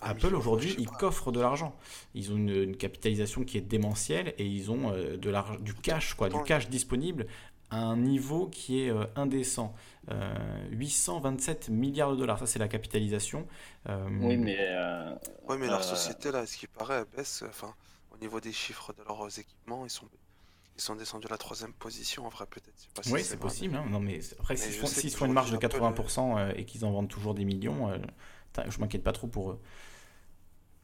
à 0.00 0.10
Apple 0.10 0.34
aujourd'hui, 0.34 0.74
ils 0.78 0.88
coffrent 0.88 1.30
de 1.32 1.40
l'argent. 1.40 1.76
Ils 2.14 2.32
ont 2.32 2.36
une, 2.36 2.48
une 2.48 2.76
capitalisation 2.78 3.44
qui 3.44 3.58
est 3.58 3.60
démentielle 3.60 4.32
et 4.38 4.46
ils 4.46 4.70
ont 4.70 4.90
euh, 4.94 5.18
de 5.18 5.30
du 5.62 5.74
cash, 5.74 6.14
quoi, 6.14 6.30
du 6.30 6.42
cash 6.44 6.70
disponible 6.70 7.26
à 7.70 7.78
un 7.78 7.96
niveau 7.96 8.48
qui 8.48 8.82
est 8.82 8.90
euh, 8.90 9.04
indécent. 9.16 9.74
Euh, 10.10 10.34
827 10.72 11.68
milliards 11.68 12.12
de 12.12 12.16
dollars, 12.16 12.38
ça 12.38 12.46
c'est 12.46 12.58
la 12.58 12.68
capitalisation. 12.68 13.46
Euh, 13.88 14.08
Oui, 14.20 14.36
mais 14.36 14.56
euh, 14.58 15.14
leur 15.48 15.80
euh, 15.80 15.82
société, 15.82 16.32
là, 16.32 16.46
ce 16.46 16.56
qui 16.56 16.66
paraît, 16.66 16.98
elle 17.00 17.16
baisse. 17.16 17.44
Enfin, 17.48 17.74
au 18.12 18.18
niveau 18.18 18.40
des 18.40 18.52
chiffres 18.52 18.92
de 18.92 19.02
leurs 19.06 19.38
équipements, 19.38 19.84
ils 19.86 19.90
sont, 19.90 20.06
ils 20.76 20.82
sont 20.82 20.96
descendus 20.96 21.26
à 21.28 21.30
la 21.30 21.38
troisième 21.38 21.72
position, 21.72 22.26
en 22.26 22.28
vrai, 22.28 22.46
peut-être. 22.46 23.04
Si 23.04 23.12
Oui, 23.12 23.22
c'est 23.22 23.38
possible. 23.38 23.76
hein. 23.76 23.86
Non, 23.88 24.00
mais 24.00 24.20
après, 24.38 24.56
s'ils 24.56 25.10
font, 25.12 25.26
une 25.26 25.32
marge 25.32 25.52
de 25.52 25.56
qu'aujourd'hui, 25.56 25.86
Apple, 25.88 26.02
80% 26.02 26.38
euh, 26.38 26.52
et 26.56 26.64
qu'ils 26.64 26.84
en 26.84 26.90
vendent 26.90 27.08
toujours 27.08 27.34
des 27.34 27.44
millions, 27.44 27.90
euh, 27.90 27.98
je 28.68 28.80
m'inquiète 28.80 29.04
pas 29.04 29.12
trop 29.12 29.26
pour 29.28 29.52
eux. 29.52 29.60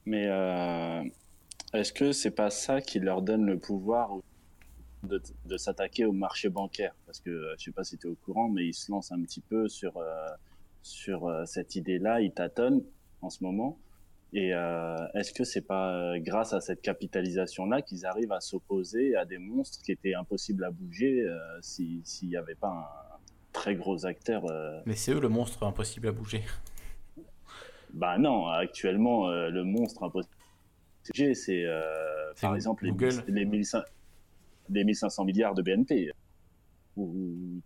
Mais 0.05 0.27
euh, 0.29 1.03
est-ce 1.73 1.93
que 1.93 2.13
c'est 2.13 2.31
pas 2.31 2.51
ça 2.51 2.81
qui 2.81 3.01
leur 3.01 3.23
donne 3.23 3.45
le 3.45 3.59
pouvoir 3.59 4.11
de, 5.07 5.23
de 5.47 5.57
s'attaquer 5.57 6.05
au 6.05 6.13
marché 6.13 6.49
bancaire 6.49 6.95
Parce 7.07 7.21
que 7.21 7.31
euh, 7.31 7.55
je 7.59 7.65
sais 7.65 7.71
pas 7.73 7.85
si 7.85 7.97
tu 7.99 8.07
es 8.07 8.11
au 8.11 8.15
courant, 8.17 8.49
mais 8.49 8.67
ils 8.67 8.75
se 8.75 8.91
lancent 8.91 9.13
un 9.13 9.21
petit 9.23 9.41
peu 9.41 9.69
sur, 9.69 9.97
euh, 9.97 10.29
sur 10.83 11.27
euh, 11.27 11.45
cette 11.47 11.75
idée-là, 11.77 12.21
ils 12.21 12.33
tâtonnent 12.33 12.83
en 13.23 13.31
ce 13.31 13.43
moment. 13.43 13.79
Et 14.33 14.49
est-ce 15.15 15.33
que 15.33 15.45
c'est 15.45 15.63
pas 15.63 16.19
grâce 16.19 16.53
à 16.53 16.61
cette 16.61 16.83
capitalisation-là 16.83 17.81
qu'ils 17.81 18.05
arrivent 18.05 18.33
à 18.33 18.41
s'opposer 18.41 19.15
à 19.17 19.25
des 19.25 19.39
monstres 19.39 19.81
qui 19.83 19.93
étaient 19.93 20.13
impossibles 20.15 20.65
à 20.65 20.71
bouger 20.71 21.25
si- 21.63 22.03
s'il 22.05 22.29
n'y 22.29 22.37
avait 22.37 22.57
pas 22.57 22.69
un 22.69 23.19
très 23.53 23.77
gros 23.77 24.05
acteur 24.05 24.43
Mais 24.85 24.95
c'est 24.97 25.13
eux 25.13 25.21
le 25.21 25.31
monstre 25.31 25.63
impossible 25.63 26.09
à 26.09 26.13
bouger. 26.13 26.43
Bah 27.95 28.19
non, 28.19 28.49
actuellement, 28.49 29.31
le 29.31 29.63
monstre 29.65 30.03
impossible, 30.03 30.35
c'est 31.35 31.65
euh, 31.65 32.33
C'est 32.35 32.43
par 32.43 32.57
exemple 32.57 32.85
les, 32.85 32.91
Google. 32.91 33.23
les, 33.29 33.45
1500 33.47 33.85
les 34.69 34.85
1500 34.85 35.25
milliards 35.25 35.55
de 35.55 35.63
BNP. 35.63 36.11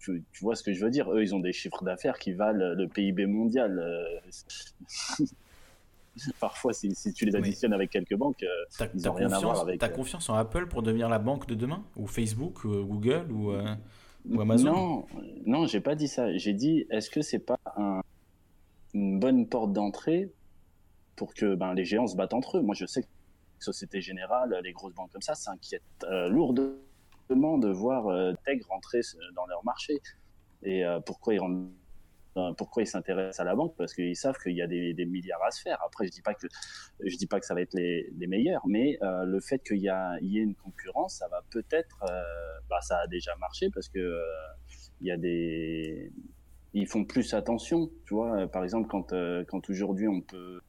Tu, 0.01 0.25
tu 0.33 0.45
vois 0.45 0.57
ce 0.57 0.63
que 0.63 0.73
je 0.73 0.85
veux 0.85 0.91
dire? 0.91 1.13
Eux, 1.13 1.23
ils 1.23 1.35
ont 1.35 1.41
des 1.41 1.53
chiffres 1.53 1.85
d'affaires 1.85 2.19
qui 2.19 2.33
valent 2.33 2.75
le 2.75 2.89
PIB 2.89 3.27
mondial. 3.27 3.79
euh. 3.79 4.05
Parfois, 6.41 6.73
si, 6.73 6.93
si 6.95 7.13
tu 7.13 7.25
les 7.25 7.33
Oui. 7.35 7.39
additionnes 7.39 7.73
avec 7.73 7.91
quelques 7.91 8.17
banques, 8.17 8.43
euh, 8.43 8.49
T'as 8.77 8.89
Ils 8.95 9.09
rien 9.09 9.31
à 9.31 9.39
voir 9.41 9.61
avec, 9.61 9.81
t'as 9.81 9.89
euh, 9.89 9.93
confiance 9.93 10.29
en 10.29 10.35
Apple 10.35 10.67
pour 10.67 10.83
devenir 10.83 11.09
la 11.09 11.19
banque 11.19 11.47
de 11.47 11.55
demain? 11.55 11.85
Ou 11.97 12.07
Facebook, 12.07 12.65
ou 12.65 12.85
Google, 12.85 13.31
ou, 13.31 13.53
euh, 13.53 13.65
ou 14.29 14.41
Amazon? 14.41 14.73
Non, 14.73 15.07
non, 15.47 15.67
j'ai 15.67 15.81
pas 15.81 15.95
dit 15.95 16.09
ça. 16.09 16.37
J'ai 16.37 16.53
dit, 16.53 16.87
est-ce 16.91 17.11
que 17.11 17.23
c'est 17.23 17.39
pas 17.39 17.59
un- 17.77 18.01
une 18.95 19.21
bonne 19.21 19.49
porte 19.49 19.73
d'entrée 19.73 20.33
pour 21.17 21.35
que 21.35 21.55
ben, 21.55 21.75
les 21.75 21.85
géants 21.85 22.09
se 22.09 22.17
battent 22.17 22.35
entre 22.35 22.59
eux? 22.59 22.63
Moi, 22.63 22.75
je 22.75 22.87
sais 22.87 23.03
que 23.03 23.09
Société 23.61 24.01
Générale, 24.01 24.59
les 24.65 24.73
grosses 24.73 24.95
banques 24.95 25.13
comme 25.13 25.23
ça, 25.23 25.35
s'inquiètent 25.35 25.83
euh, 26.05 26.29
lourdement 26.29 26.77
de 27.37 27.69
voir 27.69 28.09
euh, 28.09 28.33
Tech 28.45 28.61
rentrer 28.69 29.01
dans 29.35 29.47
leur 29.47 29.65
marché. 29.65 30.01
Et 30.63 30.85
euh, 30.85 31.01
pourquoi 31.01 31.35
ils 31.35 31.41
pourquoi 32.57 32.85
ils 32.85 32.87
s'intéressent 32.87 33.41
à 33.41 33.45
la 33.45 33.55
banque? 33.55 33.75
Parce 33.77 33.93
qu'ils 33.93 34.17
savent 34.17 34.39
qu'il 34.39 34.53
y 34.53 34.63
a 34.63 34.67
des, 34.67 35.05
milliards 35.05 35.43
à 35.43 35.51
se 35.51 35.61
faire. 35.61 35.79
Après, 35.85 36.07
je 36.07 36.11
dis 36.11 36.23
dis 37.19 37.27
pas 37.27 37.41
que 37.41 37.47
ça 37.47 37.55
va 37.55 37.61
être 37.61 37.75
les, 37.75 38.27
meilleurs, 38.29 38.63
mais 38.67 38.99
euh, 39.03 39.25
le 39.25 39.41
fait 39.41 39.59
qu'il 39.59 39.79
y, 39.79 39.91
y 40.23 40.39
ait 40.39 40.43
une 40.43 40.55
concurrence, 40.55 41.15
ça 41.15 41.29
va 41.29 41.43
peut-être, 41.51 42.05
euh, 42.09 42.23
bah, 42.69 42.81
ça 42.83 42.99
a 42.99 43.07
déjà 43.09 43.35
marché 43.37 43.69
parce 43.75 43.89
que 43.89 44.23
y 45.03 45.11
a 45.11 45.17
des, 45.17 46.13
ils 46.73 46.87
font 46.87 47.05
plus 47.05 47.35
attention, 47.35 47.91
tu 48.07 48.15
vois. 48.15 48.47
Par 48.47 48.63
exemple, 48.63 48.89
quand 48.89 49.13
quand 49.49 49.69
aujourd'hui 49.69 50.07
on 50.07 50.21
peut 50.21 50.61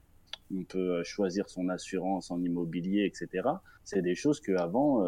on 0.54 0.64
peut 0.64 1.04
choisir 1.04 1.48
son 1.48 1.70
assurance 1.70 2.32
en 2.32 2.42
immobilier, 2.42 3.06
etc. 3.06 3.48
C'est 3.84 4.02
des 4.02 4.16
choses 4.16 4.42
que 4.42 4.54
avant 4.54 5.06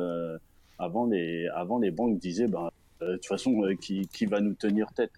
avant 0.79 1.05
les 1.07 1.47
avant 1.55 1.79
les 1.79 1.91
banques 1.91 2.19
disaient, 2.19 2.47
ben 2.47 2.69
euh, 3.01 3.11
de 3.11 3.15
toute 3.17 3.27
façon, 3.27 3.63
euh, 3.63 3.75
qui 3.75 4.07
qui 4.07 4.25
va 4.25 4.41
nous 4.41 4.53
tenir 4.53 4.91
tête? 4.93 5.13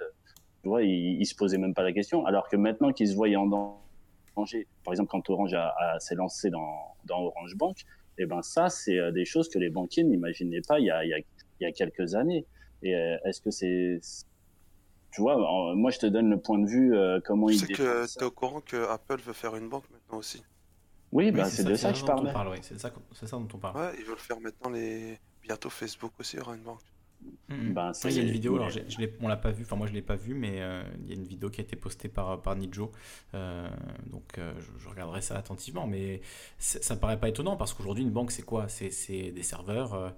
Tu 0.64 0.69
vois, 0.69 0.84
ils, 0.84 1.19
ils 1.22 1.25
se 1.25 1.35
posaient 1.35 1.58
même 1.58 1.74
pas 1.74 1.84
la 1.84 1.93
question. 1.93 2.25
Alors 2.25 2.48
que 2.50 2.56
maintenant 2.58 2.92
qu'ils 2.92 3.09
se 3.09 3.16
voyaient 3.16 3.35
en 3.35 3.45
danger, 4.35 4.67
par 4.84 4.93
exemple, 4.93 5.09
quand 5.09 5.30
Orange 5.30 5.53
a, 5.53 5.74
a- 5.80 6.00
s'est 6.00 6.16
lancé 6.16 6.50
dans, 6.50 6.95
dans 7.06 7.22
Orange 7.22 7.56
Bank, 7.56 7.77
et 8.17 8.25
ben 8.25 8.42
ça, 8.42 8.69
c'est 8.69 8.98
euh, 8.98 9.11
des 9.11 9.25
choses 9.25 9.50
que 9.50 9.59
les 9.59 9.69
banquiers 9.69 10.03
n'imaginaient 10.03 10.61
pas 10.67 10.80
il 10.80 10.85
y 10.85 10.92
a, 10.92 11.03
il 11.06 11.09
y 11.09 11.14
a, 11.14 11.17
il 11.19 11.64
y 11.64 11.66
a 11.66 11.72
quelques 11.72 12.16
années. 12.16 12.45
Et 12.82 12.95
euh, 12.95 13.17
est-ce 13.25 13.42
que 13.42 13.51
c'est, 13.51 14.00
tu 15.11 15.22
vois, 15.22 15.38
moi 15.75 15.92
je 15.92 16.00
te 16.00 16.06
donne 16.08 16.30
le 16.30 16.40
point 16.40 16.59
de 16.59 16.67
vue 16.67 16.95
euh, 16.95 17.19
comment 17.24 17.48
sais 17.50 17.67
défendent 17.67 17.77
que 17.77 18.08
ça. 18.08 18.19
t'es 18.19 18.25
au 18.25 18.32
courant 18.32 18.61
que 18.61 18.90
Apple 18.90 19.19
veut 19.22 19.34
faire 19.34 19.56
une 19.56 19.69
banque 19.69 19.90
maintenant 19.92 20.17
aussi. 20.17 20.43
Oui, 21.11 21.25
Oui, 21.25 21.32
bah, 21.32 21.45
c'est 21.45 21.64
de 21.64 21.75
ça 21.75 21.92
que 21.92 21.98
je 21.98 22.01
dont 22.01 22.08
on 22.11 22.16
parlais. 22.16 22.34
parle, 22.34 22.50
oui, 22.50 22.58
C'est 22.61 22.74
de 22.74 22.80
ça, 22.80 22.92
ça 23.14 23.38
dont 23.38 23.48
on 23.53 23.58
parle. 23.58 23.77
Ouais, 23.77 23.92
ils 24.00 24.06
veulent 24.06 24.17
faire 24.17 24.40
maintenant 24.42 24.69
les. 24.72 25.17
Bientôt 25.48 25.70
Facebook 25.70 26.12
aussi 26.20 26.38
aura 26.40 26.56
une 26.56 26.64
banque. 26.64 26.82
Ben, 27.50 27.88
Ouais, 27.88 27.94
c'est- 27.94 28.10
il 28.12 28.16
y 28.18 28.20
a 28.20 28.24
une 28.24 28.30
vidéo, 28.32 28.56
alors 28.56 28.70
je 28.70 28.80
on 29.22 29.28
l'a 29.28 29.38
pas 29.38 29.52
vu, 29.52 29.64
enfin 29.64 29.76
moi 29.76 29.88
je 29.88 29.94
l'ai 29.94 30.02
pas 30.02 30.16
vu, 30.16 30.34
mais 30.36 30.62
euh, 30.62 30.84
il 31.04 31.10
y 31.10 31.12
a 31.12 31.16
une 31.16 31.26
vidéo 31.26 31.50
qui 31.50 31.62
a 31.62 31.64
été 31.64 31.76
postée 31.76 32.10
par, 32.10 32.42
par 32.42 32.56
Nijo, 32.56 32.92
Euh, 33.34 33.68
donc 34.08 34.38
euh, 34.38 34.54
je, 34.60 34.72
je 34.84 34.90
regarderai 34.90 35.22
ça 35.22 35.38
attentivement, 35.38 35.88
mais 35.88 36.22
ça 36.60 36.96
paraît 36.96 37.20
pas 37.20 37.30
étonnant 37.30 37.56
parce 37.58 37.74
qu'aujourd'hui 37.74 38.04
une 38.04 38.12
banque 38.12 38.32
c'est 38.32 38.44
quoi? 38.44 38.68
C'est 38.70 38.92
c'est 38.92 39.32
des 39.32 39.44
serveurs, 39.44 39.94
euh, 39.94 40.10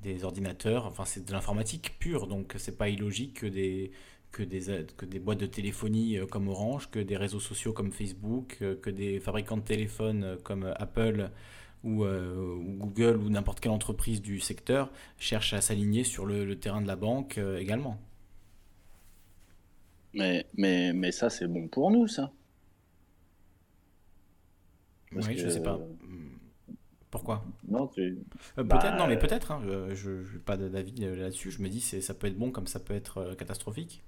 des 0.00 0.24
ordinateurs, 0.24 0.86
enfin 0.86 1.04
c'est 1.04 1.24
de 1.24 1.32
l'informatique 1.32 1.98
pure, 1.98 2.26
donc 2.26 2.54
c'est 2.58 2.76
pas 2.78 2.88
illogique 2.88 3.40
que 3.40 3.46
des, 3.46 3.92
que 4.32 4.42
des, 4.42 4.86
que 4.96 5.06
des 5.06 5.18
boîtes 5.20 5.38
de 5.40 5.46
téléphonie 5.46 6.18
comme 6.30 6.48
Orange, 6.48 6.90
que 6.90 6.98
des 7.00 7.16
réseaux 7.16 7.40
sociaux 7.40 7.72
comme 7.72 7.92
Facebook, 7.92 8.58
que 8.82 8.90
des 8.90 9.20
fabricants 9.20 9.56
de 9.58 9.62
téléphones 9.62 10.38
comme 10.44 10.64
euh, 10.64 10.74
Apple 10.76 11.30
ou, 11.84 12.04
euh, 12.04 12.56
Google 12.78 13.16
ou 13.18 13.30
n'importe 13.30 13.60
quelle 13.60 13.72
entreprise 13.72 14.20
du 14.22 14.40
secteur 14.40 14.90
cherchent 15.18 15.52
à 15.54 15.60
s'aligner 15.60 16.04
sur 16.04 16.26
le, 16.26 16.44
le 16.44 16.58
terrain 16.58 16.80
de 16.82 16.86
la 16.86 16.96
banque 16.96 17.38
euh, 17.38 17.58
également. 17.58 17.98
Mais, 20.14 20.46
mais, 20.56 20.92
mais 20.92 21.12
ça, 21.12 21.30
c'est 21.30 21.46
bon 21.46 21.68
pour 21.68 21.90
nous, 21.90 22.08
ça. 22.08 22.32
Parce 25.12 25.26
oui, 25.26 25.38
je 25.38 25.44
que- 25.44 25.50
sais 25.50 25.62
pas. 25.62 25.78
Pourquoi? 27.10 27.42
Non, 27.66 27.86
tu... 27.88 28.18
Euh, 28.58 28.62
Bah, 28.64 28.78
Peut-être, 28.78 28.96
non, 28.98 29.06
mais 29.06 29.18
peut-être. 29.18 29.50
hein, 29.52 29.62
Je 29.94 30.10
n'ai 30.10 30.38
pas 30.40 30.56
d'avis 30.58 30.92
là-dessus. 30.96 31.50
Je 31.50 31.62
me 31.62 31.68
dis, 31.68 31.80
c'est- 31.80 32.02
ça 32.02 32.12
peut 32.14 32.26
être 32.26 32.36
bon 32.38 32.50
comme 32.50 32.66
ça 32.66 32.80
peut 32.80 32.94
être 32.94 33.34
catastrophique. 33.34 34.02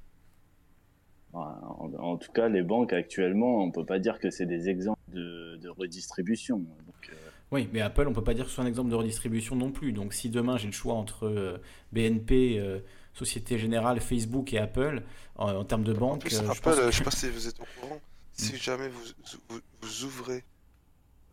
En, 1.33 1.93
en 1.99 2.17
tout 2.19 2.33
cas, 2.33 2.49
les 2.49 2.63
banques 2.63 2.93
actuellement, 2.93 3.63
on 3.63 3.71
peut 3.71 3.87
pas 3.87 3.99
dire 4.01 4.19
que 4.19 4.31
c'est 4.31 4.47
des 4.47 4.69
exemples 4.69 5.01
de, 5.13 5.57
de 5.63 5.69
redistribution. 5.69 6.59
Donc, 6.59 7.11
euh, 7.11 7.30
Oui, 7.53 7.69
mais 7.73 7.81
Apple, 7.81 8.07
on 8.07 8.13
peut 8.13 8.23
pas 8.23 8.35
dire 8.35 8.45
que 8.45 8.51
ce 8.51 8.55
soit 8.57 8.65
un 8.65 8.69
exemple 8.69 8.91
de 8.91 8.95
redistribution 8.95 9.57
non 9.57 9.73
plus. 9.73 9.93
Donc, 9.93 10.15
si 10.15 10.29
demain 10.31 10.57
j'ai 10.57 10.67
le 10.67 10.73
choix 10.73 10.95
entre 10.95 11.27
euh, 11.27 11.59
BNP, 11.93 12.59
euh, 12.59 12.79
Société 13.13 13.59
Générale, 13.59 14.01
Facebook 14.01 14.53
et 14.53 14.59
Apple, 14.59 15.03
en, 15.37 15.53
en 15.55 15.65
termes 15.65 15.83
de 15.83 15.93
En 15.93 15.97
banque, 15.99 16.21
plus, 16.21 16.39
euh, 16.39 16.43
je 16.45 16.51
Apple, 16.51 16.61
pense 16.63 16.77
que- 16.77 16.91
je 16.93 16.97
sais 16.99 17.05
pas 17.05 17.11
si 17.11 17.29
vous 17.29 17.49
êtes 17.49 17.59
au 17.61 17.65
courant, 17.81 18.01
si 18.33 18.57
jamais 18.57 18.89
vous, 18.89 19.03
vous, 19.49 19.61
vous 19.83 20.05
ouvrez 20.05 20.45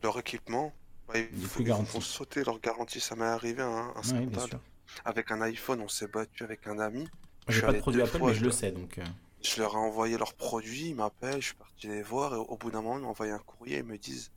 leur 0.01 0.17
équipement, 0.17 0.73
bah, 1.07 1.19
ils, 1.19 1.45
faut- 1.45 1.61
ils 1.61 1.67
vont 1.71 2.01
sauter 2.01 2.43
leur 2.43 2.59
garantie. 2.59 2.99
Ça 2.99 3.15
m'est 3.15 3.25
arrivé 3.25 3.61
un, 3.61 3.93
un 3.95 4.01
bien 4.01 4.03
scandale. 4.03 4.59
Avec 5.05 5.31
un 5.31 5.41
iPhone, 5.41 5.81
on 5.81 5.87
s'est 5.87 6.07
battu 6.07 6.43
avec 6.43 6.65
un 6.65 6.79
ami. 6.79 7.07
Je 7.47 7.53
j'ai 7.53 7.57
suis 7.59 7.65
pas 7.65 7.73
de 7.73 7.77
produit 7.79 8.01
Apple, 8.01 8.17
fois, 8.17 8.29
mais 8.29 8.35
je 8.35 8.43
le 8.43 8.51
sais. 8.51 8.71
Donc, 8.71 8.99
Je 9.43 9.61
leur 9.61 9.73
ai 9.75 9.77
envoyé 9.77 10.17
leurs 10.17 10.33
produits, 10.33 10.87
ils 10.89 10.95
m'appellent, 10.95 11.41
je 11.41 11.47
suis 11.47 11.55
parti 11.55 11.87
les 11.87 12.01
voir, 12.01 12.33
et 12.33 12.37
au, 12.37 12.41
au 12.43 12.57
bout 12.57 12.71
d'un 12.71 12.81
moment, 12.81 12.97
ils 12.97 13.03
m'ont 13.03 13.09
envoyé 13.09 13.31
un 13.31 13.39
courrier, 13.39 13.77
ils 13.77 13.83
me 13.83 13.97
disent 13.97 14.31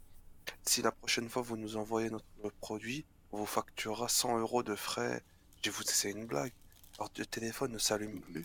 si 0.64 0.82
la 0.82 0.92
prochaine 0.92 1.28
fois 1.28 1.42
vous 1.42 1.56
nous 1.56 1.76
envoyez 1.76 2.10
notre 2.10 2.24
produit, 2.60 3.04
on 3.32 3.38
vous 3.38 3.46
facturera 3.46 4.08
100 4.08 4.38
euros 4.38 4.62
de 4.62 4.74
frais. 4.74 5.22
Je 5.64 5.70
vous 5.70 5.82
c'est 5.84 6.10
une 6.10 6.26
blague. 6.26 6.52
Votre 6.98 7.22
téléphone 7.24 7.72
ne 7.72 7.78
s'allume 7.78 8.20
plus. 8.20 8.44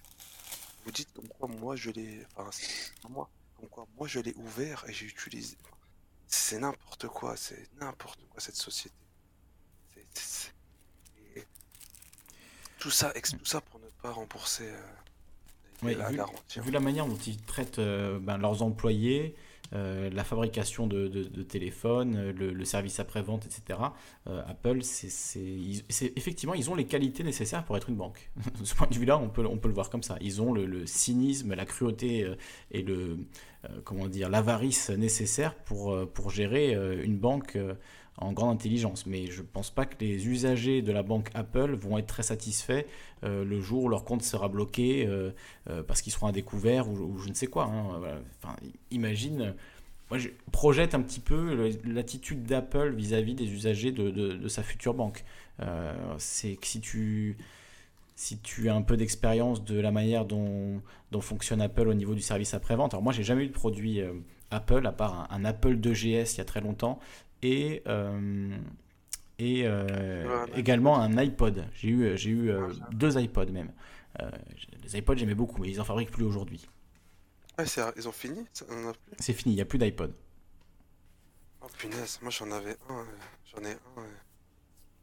Vous 0.86 0.92
dites 0.92 1.12
comme 1.14 1.28
quoi 1.28 1.48
moi 1.48 1.76
je 1.76 1.90
l'ai. 1.92 2.26
Enfin, 2.36 2.50
moi. 3.10 3.30
Comme 3.58 3.70
quoi 3.70 3.88
moi 3.98 4.08
je 4.08 4.20
l'ai 4.20 4.34
ouvert 4.36 4.84
et 4.88 4.94
j'ai 4.94 5.06
utilisé. 5.06 5.58
C'est 6.28 6.60
n'importe 6.60 7.08
quoi, 7.08 7.38
c'est 7.38 7.68
n'importe 7.80 8.20
quoi 8.30 8.40
cette 8.42 8.56
société. 8.58 8.94
Et 9.98 11.44
Tout 12.80 12.92
ça, 12.92 13.12
ex- 13.16 13.32
tout 13.32 13.46
ça 13.46 13.62
pour 13.62 13.80
ne 13.80 13.88
pas 14.02 14.12
rembourser 14.12 14.68
euh, 14.68 14.82
Oui, 15.84 15.96
la 15.96 16.10
vu, 16.10 16.18
garantie. 16.18 16.60
vu 16.60 16.72
la 16.72 16.80
manière 16.80 17.06
dont 17.08 17.18
ils 17.18 17.42
traitent 17.42 17.80
euh, 17.80 18.20
ben, 18.20 18.38
leurs 18.38 18.62
employés, 18.62 19.36
euh, 19.76 20.10
la 20.10 20.24
fabrication 20.24 20.88
de, 20.88 21.08
de- 21.08 21.44
téléphones, 21.44 22.16
euh, 22.16 22.32
le, 22.32 22.66
service 22.66 23.00
après-vente, 23.00 23.46
etc., 23.46 23.80
euh, 24.28 24.42
Apple, 24.48 24.80
c'est, 24.82 25.84
effectivement, 26.16 26.54
ils 26.54 26.70
ont 26.70 26.76
les 26.76 26.86
qualités 26.86 27.24
nécessaires 27.24 27.66
pour 27.66 27.76
être 27.76 27.90
une 27.90 27.98
banque. 27.98 28.32
De 28.60 28.66
ce 28.66 28.74
point 28.74 28.88
de 28.88 28.96
vue-là, 28.96 29.18
on 29.18 29.28
peut, 29.28 29.46
on 29.46 29.58
peut 29.58 29.68
le 29.68 29.74
voir 29.74 29.90
comme 29.90 30.04
ça. 30.04 30.18
Ils 30.22 30.42
ont 30.42 30.54
le, 30.54 30.86
cynisme, 30.86 31.54
la 31.54 31.66
cruauté 31.66 32.26
et 32.72 32.82
le, 32.82 33.18
comment 33.84 34.08
dire, 34.08 34.30
l'avarice 34.30 34.90
nécessaire 34.92 35.56
pour, 35.56 35.96
pour 36.14 36.30
gérer 36.30 36.74
une 37.04 37.18
banque 37.18 37.58
en 38.18 38.32
grande 38.32 38.54
intelligence. 38.56 39.06
Mais 39.06 39.28
je 39.28 39.42
ne 39.42 39.48
pense 39.48 39.70
pas 39.72 39.86
que 39.86 39.96
les 40.00 40.28
usagers 40.28 40.82
de 40.82 40.92
la 40.92 41.04
banque 41.04 41.30
Apple 41.34 41.74
vont 41.76 41.98
être 41.98 42.08
très 42.08 42.24
satisfaits 42.24 42.86
euh, 43.24 43.44
le 43.44 43.62
jour 43.62 43.84
où 43.84 43.90
leur 43.90 44.04
compte 44.06 44.24
sera 44.24 44.48
bloqué 44.48 45.06
euh, 45.06 45.32
euh, 45.70 45.84
parce 45.84 46.02
qu'ils 46.02 46.14
seront 46.14 46.28
à 46.28 46.32
découvert 46.32 46.90
ou, 46.90 47.18
je 47.20 47.30
ne 47.30 47.34
sais 47.34 47.48
quoi. 47.48 47.66
hein. 47.66 48.02
Imagine, 48.92 49.56
moi 50.10 50.20
je 50.20 50.30
projette 50.52 50.96
un 50.96 51.02
petit 51.02 51.20
peu 51.20 51.74
l'attitude 51.86 52.44
d'Apple 52.44 52.94
vis-à-vis 52.94 53.36
des 53.36 53.52
usagers 53.52 53.92
de, 53.92 54.10
de- 54.10 54.48
sa 54.48 54.64
future 54.64 54.94
banque. 54.94 55.24
C'est 56.18 56.56
que 56.56 56.68
si 56.68 56.80
tu, 58.40 58.70
as 58.70 58.76
un 58.76 58.82
peu 58.82 58.98
d'expérience 58.98 59.64
de 59.64 59.80
la 59.80 59.92
manière 59.92 60.26
dont, 60.26 60.82
fonctionne 61.22 61.62
Apple 61.62 61.88
au 61.88 61.94
niveau 61.94 62.14
du 62.14 62.22
service 62.22 62.54
après-vente, 62.54 62.94
alors 62.94 63.04
moi 63.04 63.14
j'ai 63.14 63.24
jamais 63.24 63.44
eu 63.46 63.48
de 63.48 63.54
produit 63.54 64.02
Apple 64.52 64.86
à 64.86 64.92
part 64.92 65.28
un, 65.32 65.38
un 65.38 65.46
Apple 65.46 65.76
2GS 65.78 66.36
il 66.36 66.38
y 66.38 66.42
a 66.42 66.46
très 66.46 66.62
longtemps 66.62 67.00
et, 67.46 67.84
euh, 67.88 68.58
et 69.38 69.64
euh, 69.66 70.46
également 70.56 71.00
un 71.00 71.18
iPod. 71.18 71.68
J'ai 71.74 71.90
eu, 71.90 72.18
j'ai 72.18 72.30
eu 72.32 72.50
euh, 72.50 72.74
ça. 72.74 72.90
deux 72.92 73.18
iPods 73.20 73.52
même. 73.52 73.72
Les 74.84 74.98
iPods 74.98 75.18
j'aimais 75.18 75.36
beaucoup, 75.36 75.62
mais 75.62 75.70
ils 75.70 75.82
en 75.82 75.84
fabriquent 75.84 76.12
plus 76.12 76.24
aujourd'hui. 76.24 76.68
Ils 77.60 78.08
ont 78.08 78.12
fini 78.12 78.46
C'est 79.20 79.34
fini, 79.34 79.54
il 79.54 79.58
n'y 79.58 79.62
a 79.62 79.66
plus 79.66 79.78
d'iPod. 79.78 80.14
Oh 81.62 81.68
punaise, 81.78 82.20
moi 82.22 82.32
j'en 82.32 82.50
avais 82.52 82.78
un, 82.90 83.06
j'en 83.46 83.64
ai 83.64 83.74
un. 83.74 84.06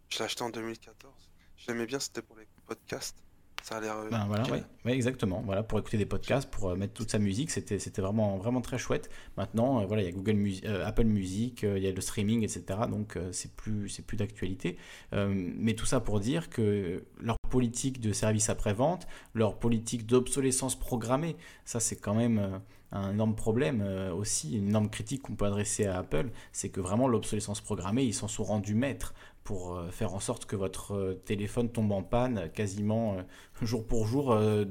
Je 0.08 0.18
l'ai 0.18 0.24
acheté 0.24 0.42
en 0.42 0.50
2014. 0.50 1.12
Je 1.56 1.66
l'aimais 1.70 1.86
bien, 1.86 2.00
c'était 2.00 2.22
pour 2.22 2.36
les 2.36 2.46
podcasts. 2.66 3.16
Ça 3.62 3.76
a 3.76 3.80
l'air. 3.80 3.96
euh, 3.96 4.10
Ben 4.10 4.26
voilà, 4.26 4.42
ouais, 4.50 4.62
ouais, 4.84 4.92
exactement. 4.92 5.40
Voilà, 5.46 5.62
pour 5.62 5.78
écouter 5.78 5.96
des 5.96 6.06
podcasts, 6.06 6.50
pour 6.50 6.70
euh, 6.70 6.76
mettre 6.76 6.94
toute 6.94 7.10
sa 7.10 7.18
musique, 7.18 7.50
c'était, 7.50 7.78
c'était 7.78 8.02
vraiment, 8.02 8.36
vraiment 8.36 8.60
très 8.60 8.76
chouette. 8.76 9.08
Maintenant, 9.36 9.80
euh, 9.80 9.86
voilà, 9.86 10.02
il 10.02 10.06
y 10.06 10.08
a 10.08 10.12
Google 10.12 10.32
Mus- 10.34 10.62
euh, 10.64 10.84
Apple 10.86 11.04
Music, 11.04 11.62
il 11.62 11.78
y 11.82 11.86
a 11.86 11.92
le 11.92 12.00
streaming, 12.00 12.42
etc. 12.42 12.80
Donc 12.90 13.16
c'est 13.30 13.52
plus, 13.54 13.88
c'est 13.88 14.04
plus 14.04 14.16
d'actualité. 14.16 14.76
Mais 15.12 15.74
tout 15.74 15.86
ça 15.86 16.00
pour 16.00 16.20
dire 16.20 16.50
que 16.50 17.04
leur 17.20 17.36
politique 17.50 18.00
de 18.00 18.12
service 18.12 18.48
après-vente, 18.48 19.06
leur 19.34 19.58
politique 19.58 20.06
d'obsolescence 20.06 20.74
programmée, 20.78 21.36
ça 21.64 21.80
c'est 21.80 21.96
quand 21.96 22.14
même 22.14 22.60
un 22.94 23.12
énorme 23.12 23.34
problème 23.34 23.80
euh, 23.82 24.12
aussi, 24.12 24.56
une 24.58 24.68
énorme 24.68 24.90
critique 24.90 25.22
qu'on 25.22 25.34
peut 25.34 25.46
adresser 25.46 25.86
à 25.86 25.98
Apple, 25.98 26.28
c'est 26.52 26.68
que 26.68 26.80
vraiment 26.80 27.08
l'obsolescence 27.08 27.62
programmée, 27.62 28.04
ils 28.04 28.12
s'en 28.12 28.28
sont 28.28 28.44
rendus 28.44 28.74
maîtres 28.74 29.14
pour 29.44 29.74
euh, 29.76 29.90
faire 29.90 30.14
en 30.14 30.20
sorte 30.20 30.46
que 30.46 30.54
votre 30.56 30.94
euh, 30.94 31.14
téléphone 31.24 31.68
tombe 31.68 31.90
en 31.92 32.02
panne 32.02 32.48
quasiment 32.54 33.14
euh, 33.18 33.22
jour 33.62 33.84
pour 33.86 34.06
jour, 34.06 34.32
euh, 34.32 34.64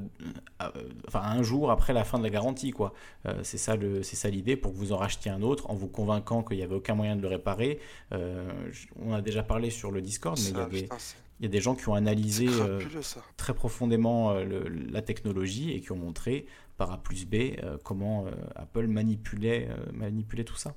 enfin 1.07 1.21
un 1.23 1.43
jour 1.43 1.71
après 1.71 1.93
la 1.93 2.03
fin 2.03 2.17
de 2.17 2.23
la 2.23 2.29
garantie 2.29 2.71
quoi. 2.71 2.93
Euh, 3.25 3.39
c'est 3.43 3.57
ça 3.57 3.75
l'idée 4.29 4.55
pour 4.55 4.71
que 4.71 4.77
vous 4.77 4.93
en 4.93 4.97
rachetiez 4.97 5.31
un 5.31 5.41
autre 5.41 5.69
en 5.69 5.75
vous 5.75 5.87
convainquant 5.87 6.43
qu'il 6.43 6.57
n'y 6.57 6.63
avait 6.63 6.75
aucun 6.75 6.95
moyen 6.95 7.15
de 7.15 7.21
le 7.21 7.27
réparer. 7.27 7.79
Euh, 8.13 8.49
on 8.97 9.13
a 9.13 9.21
déjà 9.21 9.43
parlé 9.43 9.69
sur 9.69 9.91
le 9.91 10.01
Discord, 10.01 10.37
mais 10.37 10.43
il 10.49 10.57
y 10.57 10.59
a 10.61 10.65
des, 10.69 10.81
putain, 10.83 10.95
c'est 10.99 11.17
il 11.39 11.45
y 11.45 11.47
a 11.47 11.49
des 11.49 11.59
gens 11.61 11.73
qui 11.73 11.89
ont 11.89 11.95
analysé 11.95 12.47
très 13.35 13.55
profondément 13.55 14.35
le- 14.35 14.67
la 14.69 15.01
technologie 15.01 15.71
et 15.71 15.81
qui 15.81 15.91
ont 15.91 15.95
montré 15.97 16.45
par 16.77 16.91
A 16.91 16.97
plus 17.01 17.25
B 17.25 17.55
comment 17.83 18.25
Apple 18.55 18.85
manipulait, 18.85 19.67
manipulait 19.91 20.43
tout 20.43 20.55
ça. 20.55 20.75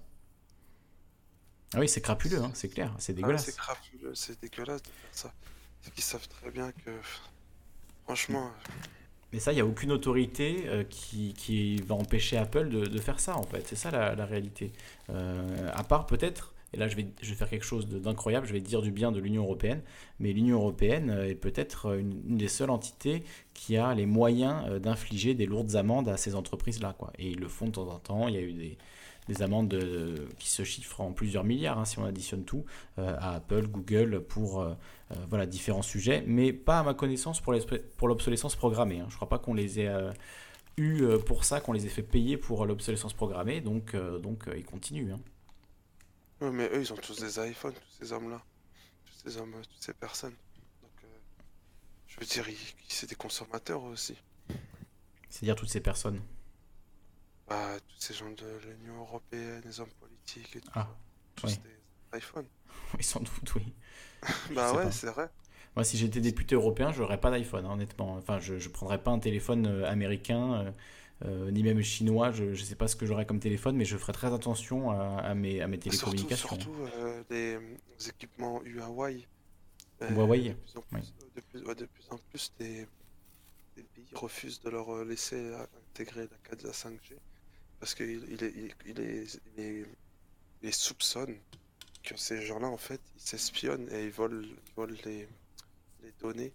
Ah 1.72 1.80
oui, 1.80 1.88
c'est 1.88 2.00
crapuleux, 2.00 2.40
hein, 2.42 2.50
c'est 2.54 2.68
clair, 2.68 2.94
c'est 2.98 3.12
Ah, 3.12 3.16
dégueulasse. 3.16 3.44
c'est 3.44 3.56
crapuleux, 3.56 4.14
c'est 4.14 4.40
dégueulasse 4.40 4.82
de 4.82 4.88
faire 4.88 5.08
ça. 5.12 5.34
C'est 5.80 5.92
qu'ils 5.92 6.04
savent 6.04 6.28
très 6.28 6.50
bien 6.50 6.72
que. 6.72 6.90
Franchement, 8.04 8.50
Mais 9.32 9.40
ça, 9.40 9.52
il 9.52 9.56
n'y 9.56 9.60
a 9.60 9.66
aucune 9.66 9.90
autorité 9.92 10.64
euh, 10.66 10.84
qui, 10.84 11.34
qui 11.34 11.76
va 11.82 11.94
empêcher 11.96 12.36
Apple 12.36 12.68
de, 12.68 12.86
de 12.86 12.98
faire 13.00 13.18
ça, 13.18 13.36
en 13.36 13.42
fait. 13.42 13.66
C'est 13.66 13.76
ça 13.76 13.90
la, 13.90 14.14
la 14.14 14.26
réalité. 14.26 14.72
Euh, 15.10 15.70
à 15.74 15.82
part 15.84 16.06
peut-être, 16.06 16.54
et 16.72 16.76
là 16.76 16.86
je 16.88 16.96
vais, 16.96 17.06
je 17.22 17.30
vais 17.30 17.34
faire 17.36 17.48
quelque 17.50 17.64
chose 17.64 17.88
d'incroyable, 17.88 18.46
je 18.46 18.52
vais 18.52 18.60
dire 18.60 18.82
du 18.82 18.90
bien 18.92 19.10
de 19.12 19.18
l'Union 19.20 19.42
Européenne, 19.44 19.82
mais 20.20 20.32
l'Union 20.32 20.58
Européenne 20.58 21.10
euh, 21.10 21.28
est 21.30 21.34
peut-être 21.34 21.96
une, 21.98 22.22
une 22.28 22.36
des 22.38 22.48
seules 22.48 22.70
entités 22.70 23.24
qui 23.54 23.76
a 23.76 23.94
les 23.94 24.06
moyens 24.06 24.64
euh, 24.68 24.78
d'infliger 24.78 25.34
des 25.34 25.46
lourdes 25.46 25.74
amendes 25.76 26.08
à 26.08 26.16
ces 26.16 26.34
entreprises-là. 26.36 26.96
Et 27.18 27.30
ils 27.30 27.40
le 27.40 27.48
font 27.48 27.66
de 27.66 27.72
temps 27.72 27.88
en 27.88 27.98
temps. 27.98 28.28
Il 28.28 28.34
y 28.34 28.38
a 28.38 28.42
eu 28.42 28.52
des, 28.52 28.78
des 29.28 29.42
amendes 29.42 29.68
de- 29.68 30.28
qui 30.38 30.48
se 30.50 30.64
chiffrent 30.64 31.00
en 31.00 31.12
plusieurs 31.12 31.44
milliards, 31.44 31.78
hein, 31.78 31.84
si 31.84 31.98
on 31.98 32.04
additionne 32.04 32.44
tout, 32.44 32.64
euh, 32.98 33.16
à 33.18 33.36
Apple, 33.36 33.66
Google, 33.68 34.20
pour 34.20 34.60
euh, 34.60 34.74
euh, 35.12 35.14
voilà, 35.28 35.46
différents 35.46 35.82
sujets, 35.82 36.22
mais 36.26 36.52
pas 36.52 36.80
à 36.80 36.82
ma 36.82 36.94
connaissance 36.94 37.40
pour 37.40 37.52
l'obsolescence 38.08 38.56
programmée. 38.56 39.00
hein. 39.00 39.06
Je 39.08 39.16
crois 39.16 39.28
pas 39.28 39.38
qu'on 39.38 39.54
les 39.54 39.80
ait 39.80 39.90
eu 40.76 41.06
pour 41.26 41.44
ça, 41.44 41.60
qu'on 41.60 41.72
les 41.72 41.86
ait 41.86 41.90
fait 41.90 42.02
payer 42.02 42.36
pour 42.36 42.66
l'obsolescence 42.66 43.12
programmée, 43.14 43.60
donc, 43.60 43.94
donc 43.96 44.44
ils 44.56 44.64
continuent. 44.64 45.12
hein. 45.12 45.20
ouais, 46.40 46.50
mais 46.50 46.68
eux 46.72 46.80
ils 46.80 46.92
ont 46.92 46.96
tous 46.96 47.18
des 47.20 47.38
iPhones, 47.48 47.74
tous 47.74 48.04
ces 48.04 48.12
hommes-là. 48.12 48.42
Tous 49.06 49.30
ces 49.30 49.36
hommes, 49.38 49.52
toutes 49.52 49.82
ces 49.82 49.94
personnes. 49.94 50.34
Donc, 50.82 50.90
je 52.08 52.20
veux 52.20 52.26
dire, 52.26 52.46
c'est 52.88 53.08
des 53.08 53.14
consommateurs 53.14 53.82
aussi. 53.84 54.16
C'est-à-dire 55.30 55.56
toutes 55.56 55.68
ces 55.70 55.80
personnes. 55.80 56.20
Bah, 57.48 57.78
tous 57.89 58.00
ces 58.00 58.14
gens 58.14 58.31
de 58.31 58.58
l'Union 58.66 59.00
Européenne, 59.00 59.60
les 59.64 59.81
hommes 59.81 59.92
politiques 60.00 60.56
et 60.56 60.60
tout. 60.60 60.70
Ah, 60.74 60.89
tous 61.36 61.47
oui. 61.47 61.58
des 62.12 62.18
iPhones. 62.18 62.48
Oui, 62.97 63.02
sans 63.05 63.20
doute, 63.20 63.55
oui. 63.56 63.73
bah 64.55 64.73
ouais, 64.74 64.90
c'est 64.90 65.08
vrai. 65.08 65.28
Moi, 65.76 65.84
si 65.84 65.97
j'étais 65.98 66.20
député 66.20 66.55
européen, 66.55 66.92
je 66.92 67.02
n'aurais 67.02 67.20
pas 67.20 67.31
d'iPhone, 67.31 67.64
hein, 67.66 67.73
honnêtement. 67.73 68.16
Enfin, 68.16 68.39
je 68.40 68.55
ne 68.55 68.68
prendrais 68.68 69.02
pas 69.02 69.10
un 69.10 69.18
téléphone 69.18 69.66
euh, 69.66 69.89
américain, 69.90 70.55
euh, 70.55 70.73
euh, 71.24 71.50
ni 71.50 71.62
même 71.62 71.82
chinois. 71.82 72.31
Je 72.32 72.44
ne 72.44 72.55
sais 72.55 72.76
pas 72.76 72.89
ce 72.89 72.97
que 72.97 73.06
j'aurais 73.06 73.26
comme 73.26 73.40
téléphone, 73.40 73.76
mais 73.76 73.84
je 73.84 73.97
ferais 73.97 74.12
très 74.12 74.32
attention 74.32 74.90
à, 74.90 75.18
à 75.20 75.34
mes, 75.34 75.60
à 75.60 75.66
mes 75.68 75.81
Surtout, 75.90 76.12
télécommunications. 76.16 76.48
surtout 76.48 76.74
euh, 76.97 77.23
les, 77.31 77.58
les 77.58 78.08
équipements 78.08 78.60
Huawei. 78.64 79.26
Euh, 80.02 80.10
Huawei, 80.10 80.50
De 80.50 80.55
plus 80.55 80.76
en 80.76 80.82
plus, 80.82 81.14
oui. 81.20 81.31
de 81.36 81.40
plus, 81.40 81.62
ouais, 81.64 81.74
de 81.74 81.86
plus, 81.86 82.05
en 82.10 82.18
plus 82.18 82.52
des, 82.58 82.86
des 83.76 83.82
pays 83.82 84.06
refusent 84.14 84.60
de 84.60 84.70
leur 84.70 85.05
laisser 85.05 85.52
intégrer 85.90 86.23
la 86.23 86.39
4 86.50 86.62
la 86.64 86.73
5G 86.73 87.14
parce 87.84 87.94
qu'ils 87.94 88.24
il, 88.30 88.42
est- 88.42 88.54
il, 88.56 88.74
il 88.86 89.00
est- 90.62 90.72
soupçonnent 90.72 91.36
que 92.02 92.16
ces 92.16 92.40
gens-là, 92.40 92.66
en 92.68 92.78
fait, 92.78 92.98
ils 93.14 93.20
s'espionnent 93.20 93.90
et 93.92 94.04
ils 94.04 94.10
volent, 94.10 94.40
ils 94.40 94.72
volent 94.74 94.96
les, 95.04 95.28
les 96.02 96.12
données 96.18 96.52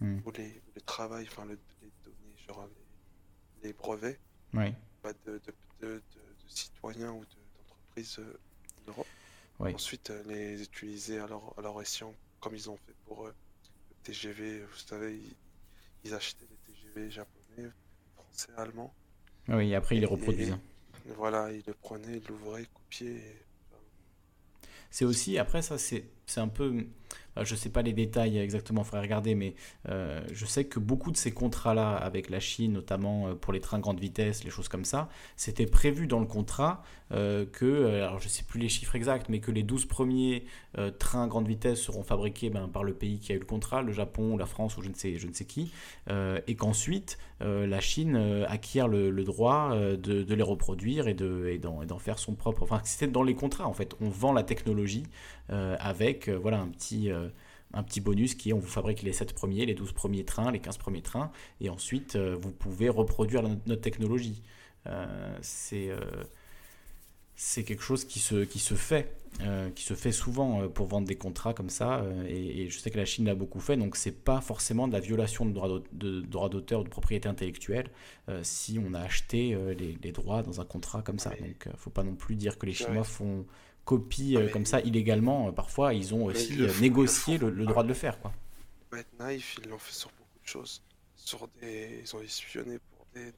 Hmm. 0.00 0.18
ou 0.26 0.32
les, 0.32 0.60
le 0.74 0.80
travail, 0.80 1.28
enfin 1.30 1.44
le- 1.44 1.56
les 1.82 1.92
données, 2.04 2.34
genre 2.48 2.68
les, 3.62 3.68
les 3.68 3.72
brevets 3.72 4.18
Oui. 4.54 4.74
bah, 5.04 5.12
de, 5.24 5.34
de, 5.34 5.54
de- 5.80 5.86
de- 5.86 5.98
de 6.44 6.48
citoyens 6.48 7.12
ou 7.12 7.20
de- 7.20 7.26
d'entreprises 7.58 8.16
euh, 8.18 8.36
d'Europe. 8.84 9.06
Oui. 9.60 9.72
ensuite 9.72 10.10
euh, 10.10 10.24
les 10.26 10.60
utiliser 10.64 11.20
à 11.20 11.28
leur, 11.28 11.56
à 11.56 11.62
leur 11.62 11.80
escient, 11.80 12.12
comme 12.40 12.56
ils 12.56 12.68
ont 12.68 12.76
fait 12.78 12.94
pour 13.06 13.28
euh, 13.28 13.34
le 13.90 13.96
TGV. 14.02 14.64
Vous 14.64 14.76
savez, 14.78 15.14
ils, 15.16 15.36
ils 16.02 16.12
achetaient 16.14 16.46
des 16.46 16.72
TGV 16.74 17.08
japonais, 17.12 17.70
français, 18.16 18.50
allemands. 18.56 18.92
Ah 19.46 19.56
Oui, 19.58 19.70
et 19.70 19.76
après, 19.76 19.96
ils 19.96 20.00
les 20.00 20.06
reproduisent. 20.06 20.56
Voilà, 21.16 21.52
ils 21.52 21.62
le 21.66 21.74
prenaient, 21.74 22.18
ils 22.18 22.28
l'ouvraient, 22.28 22.62
ils 22.62 22.68
copiaient. 22.68 23.06
et- 23.16 23.42
C'est 24.90 25.04
aussi, 25.04 25.38
après 25.38 25.62
ça, 25.62 25.78
c'est 25.78 26.04
un 26.36 26.48
peu... 26.48 26.86
euh, 27.38 27.44
Je 27.44 27.54
sais 27.54 27.68
pas 27.70 27.82
les 27.82 27.92
détails 27.92 28.38
exactement, 28.38 28.82
il 28.82 28.84
faudrait 28.84 29.02
regarder, 29.02 29.34
mais 29.34 29.54
euh, 29.88 30.20
je 30.32 30.46
sais 30.46 30.64
que 30.64 30.78
beaucoup 30.78 31.10
de 31.10 31.16
ces 31.16 31.32
contrats-là 31.32 31.94
avec 31.94 32.30
la 32.30 32.40
Chine, 32.40 32.72
notamment 32.72 33.28
euh, 33.28 33.34
pour 33.34 33.52
les 33.52 33.60
trains 33.60 33.78
grande 33.78 34.00
vitesse, 34.00 34.44
les 34.44 34.50
choses 34.50 34.68
comme 34.68 34.84
ça, 34.84 35.08
c'était 35.36 35.66
prévu 35.66 36.06
dans 36.06 36.20
le 36.20 36.26
contrat 36.26 36.82
que, 37.52 38.00
alors 38.00 38.20
je 38.20 38.28
sais 38.28 38.42
plus 38.42 38.58
les 38.58 38.70
chiffres 38.70 38.96
exacts, 38.96 39.28
mais 39.28 39.38
que 39.40 39.50
les 39.50 39.62
12 39.62 39.84
premiers 39.84 40.46
euh, 40.78 40.90
trains 40.90 41.26
grande 41.26 41.46
vitesse 41.46 41.78
seront 41.78 42.02
fabriqués 42.02 42.48
ben, 42.48 42.68
par 42.68 42.84
le 42.84 42.94
pays 42.94 43.18
qui 43.18 43.32
a 43.32 43.34
eu 43.34 43.38
le 43.38 43.44
contrat, 43.44 43.82
le 43.82 43.92
Japon 43.92 44.38
la 44.38 44.46
France 44.46 44.78
ou 44.78 44.82
je 44.82 44.88
ne 44.88 44.94
sais, 44.94 45.18
je 45.18 45.26
ne 45.26 45.34
sais 45.34 45.44
qui, 45.44 45.72
et 46.46 46.54
qu'ensuite 46.54 47.18
la 47.40 47.80
Chine 47.80 48.16
acquiert 48.48 48.88
le, 48.88 49.10
droit 49.24 49.76
de, 49.76 49.96
de 50.22 50.34
les 50.34 50.42
reproduire 50.42 51.06
et 51.06 51.12
de- 51.12 51.48
et 51.48 51.58
d'en 51.58 51.82
et 51.82 51.86
d'en 51.86 51.98
faire 51.98 52.18
son 52.18 52.34
propre. 52.34 52.62
Enfin, 52.62 52.80
c'était 52.84 53.08
dans 53.12 53.22
les 53.22 53.34
contrats 53.34 53.66
en 53.66 53.74
fait. 53.74 53.94
On 54.00 54.08
vend 54.08 54.32
la 54.32 54.42
technologie 54.42 55.02
avec 55.48 56.28
euh, 56.28 56.36
voilà, 56.36 56.60
un, 56.60 56.68
petit, 56.68 57.10
euh, 57.10 57.28
un 57.74 57.82
petit 57.82 58.00
bonus 58.00 58.34
qui 58.34 58.50
est 58.50 58.52
on 58.52 58.58
vous 58.58 58.68
fabrique 58.68 59.02
les 59.02 59.12
7 59.12 59.32
premiers, 59.32 59.66
les 59.66 59.74
12 59.74 59.92
premiers 59.92 60.24
trains, 60.24 60.50
les 60.50 60.60
15 60.60 60.78
premiers 60.78 61.02
trains, 61.02 61.30
et 61.60 61.68
ensuite 61.68 62.16
euh, 62.16 62.36
vous 62.38 62.52
pouvez 62.52 62.88
reproduire 62.88 63.42
notre, 63.42 63.60
notre 63.66 63.82
technologie. 63.82 64.42
Euh, 64.86 65.38
c'est 65.42 65.90
euh, 65.90 66.00
c'est 67.34 67.64
quelque 67.64 67.82
chose 67.82 68.04
qui 68.04 68.20
se, 68.20 68.44
qui 68.44 68.58
se 68.58 68.74
fait, 68.74 69.16
euh, 69.40 69.70
qui 69.70 69.82
se 69.82 69.94
fait 69.94 70.12
souvent 70.12 70.62
euh, 70.62 70.68
pour 70.68 70.86
vendre 70.86 71.08
des 71.08 71.16
contrats 71.16 71.54
comme 71.54 71.70
ça, 71.70 72.00
euh, 72.00 72.24
et, 72.28 72.62
et 72.62 72.68
je 72.68 72.78
sais 72.78 72.90
que 72.90 72.98
la 72.98 73.04
Chine 73.04 73.24
l'a 73.24 73.34
beaucoup 73.34 73.60
fait, 73.60 73.76
donc 73.76 73.96
c'est 73.96 74.24
pas 74.24 74.40
forcément 74.40 74.86
de 74.86 74.92
la 74.92 75.00
violation 75.00 75.46
de 75.46 75.52
droits 76.20 76.48
d'auteur 76.48 76.80
ou 76.80 76.84
de 76.84 76.88
propriété 76.88 77.28
intellectuelle 77.28 77.88
euh, 78.28 78.40
si 78.44 78.78
on 78.78 78.94
a 78.94 79.00
acheté 79.00 79.54
euh, 79.54 79.74
les, 79.74 79.98
les 80.02 80.12
droits 80.12 80.42
dans 80.42 80.60
un 80.60 80.64
contrat 80.64 81.02
comme 81.02 81.18
ça. 81.18 81.30
Donc 81.30 81.66
euh, 81.66 81.70
faut 81.76 81.90
pas 81.90 82.04
non 82.04 82.14
plus 82.14 82.36
dire 82.36 82.58
que 82.58 82.66
les 82.66 82.74
Chinois 82.74 83.04
font 83.04 83.44
copie 83.84 84.36
euh, 84.36 84.44
mais- 84.46 84.50
comme 84.50 84.66
ça 84.66 84.80
illégalement. 84.80 85.48
Euh, 85.48 85.52
Parfois, 85.52 85.94
ils 85.94 86.14
ont 86.14 86.24
aussi 86.24 86.48
ils 86.50 86.58
le 86.58 86.64
euh, 86.64 86.68
ils 86.68 86.74
le 86.74 86.80
négocié 86.80 87.38
le, 87.38 87.50
le 87.50 87.66
droit 87.66 87.82
de 87.82 87.88
le 87.88 87.94
faire. 87.94 88.20
Quoi. 88.20 88.32
Être 88.96 89.12
naïf, 89.18 89.58
ils 89.62 89.68
l'ont 89.68 89.78
fait 89.78 89.92
sur 89.94 90.10
beaucoup 90.10 90.38
de 90.42 90.48
choses. 90.48 90.82
Sur 91.16 91.48
des... 91.60 92.00
Ils 92.04 92.16
ont 92.16 92.20
espionné 92.20 92.78
pour 92.90 93.06
des, 93.14 93.32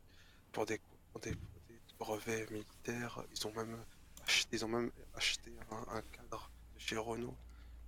pour 0.53 0.67
des, 0.67 0.81
pour 1.13 1.21
des, 1.21 1.33
pour 1.33 1.61
des 1.69 1.79
brevets 1.99 2.51
militaires. 2.51 3.23
Ils 3.37 3.47
ont 3.47 3.53
même 3.53 3.77
acheté, 4.27 4.57
ils 4.57 4.65
ont 4.65 4.69
même 4.69 4.91
acheté 5.15 5.53
un, 5.71 5.97
un 5.97 6.03
cadre 6.03 6.51
de 6.75 6.81
chez 6.81 6.97
Renault 6.97 7.35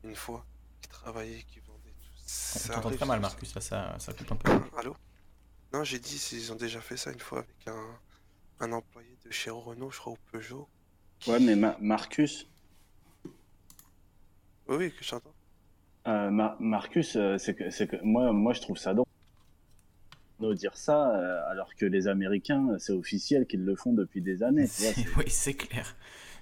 une 0.04 0.14
fois 0.14 0.44
qui 0.80 0.88
travaillait, 0.88 1.42
qui 1.48 1.58
vendait 1.60 1.94
tout. 2.00 2.10
Ça 2.26 2.74
t'entend 2.74 2.88
arrive, 2.88 2.98
très 2.98 3.06
mal, 3.06 3.16
ça. 3.18 3.22
Marcus, 3.22 3.54
là, 3.54 3.60
ça, 3.60 3.96
ça 3.98 4.12
coupe 4.12 4.30
un 4.32 4.36
peu. 4.36 4.50
Allô? 4.78 4.94
Non, 5.72 5.82
j'ai 5.82 5.98
dit 5.98 6.18
s'ils 6.18 6.52
ont 6.52 6.56
déjà 6.56 6.80
fait 6.80 6.96
ça 6.96 7.10
une 7.10 7.18
fois 7.20 7.38
avec 7.40 7.66
un, 7.68 7.98
un 8.60 8.72
employé 8.72 9.16
de 9.24 9.30
chez 9.32 9.50
Renault, 9.50 9.90
je 9.90 9.98
crois, 9.98 10.12
ou 10.12 10.18
Peugeot. 10.30 10.68
Ouais, 11.26 11.40
mais 11.40 11.56
Ma- 11.56 11.76
Marcus, 11.80 12.46
Oui, 14.68 14.76
oui, 14.76 14.92
que 14.92 15.04
j'entends. 15.04 15.34
euh, 16.06 16.30
Ma- 16.30 16.56
Marcus, 16.60 17.16
euh, 17.16 17.38
c'est 17.38 17.54
que, 17.54 17.70
c'est 17.70 17.86
que 17.88 17.96
moi, 18.02 18.32
moi, 18.32 18.52
je 18.52 18.60
trouve 18.60 18.76
ça 18.78 18.94
drôle 18.94 19.06
de 20.40 20.52
dire 20.54 20.76
ça, 20.76 21.10
euh, 21.16 21.50
alors 21.50 21.74
que 21.74 21.86
les 21.86 22.08
Américains, 22.08 22.76
c'est 22.78 22.92
officiel 22.92 23.46
qu'ils 23.46 23.64
le 23.64 23.74
font 23.74 23.92
depuis 23.92 24.20
des 24.20 24.42
années. 24.42 24.68
tu 24.68 24.82
vois, 24.82 24.92
oui, 25.24 25.30
c'est 25.30 25.54
clair. 25.54 25.96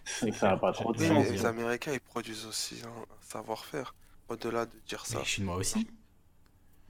c'est 0.05 0.31
que 0.31 0.37
ça 0.37 0.49
n'a 0.49 0.57
pas 0.57 0.73
trop 0.73 0.93
de 0.93 0.99
sens. 0.99 1.31
les 1.31 1.39
vrai. 1.39 1.49
Américains, 1.49 1.93
ils 1.93 2.01
produisent 2.01 2.47
aussi 2.47 2.83
un, 2.85 3.05
savoir-faire. 3.21 3.95
Au-delà 4.29 4.67
de 4.67 4.73
dire 4.89 5.05
ça. 5.07 5.19
les 5.19 5.25
Chinois 5.25 5.57
aussi. 5.57 5.87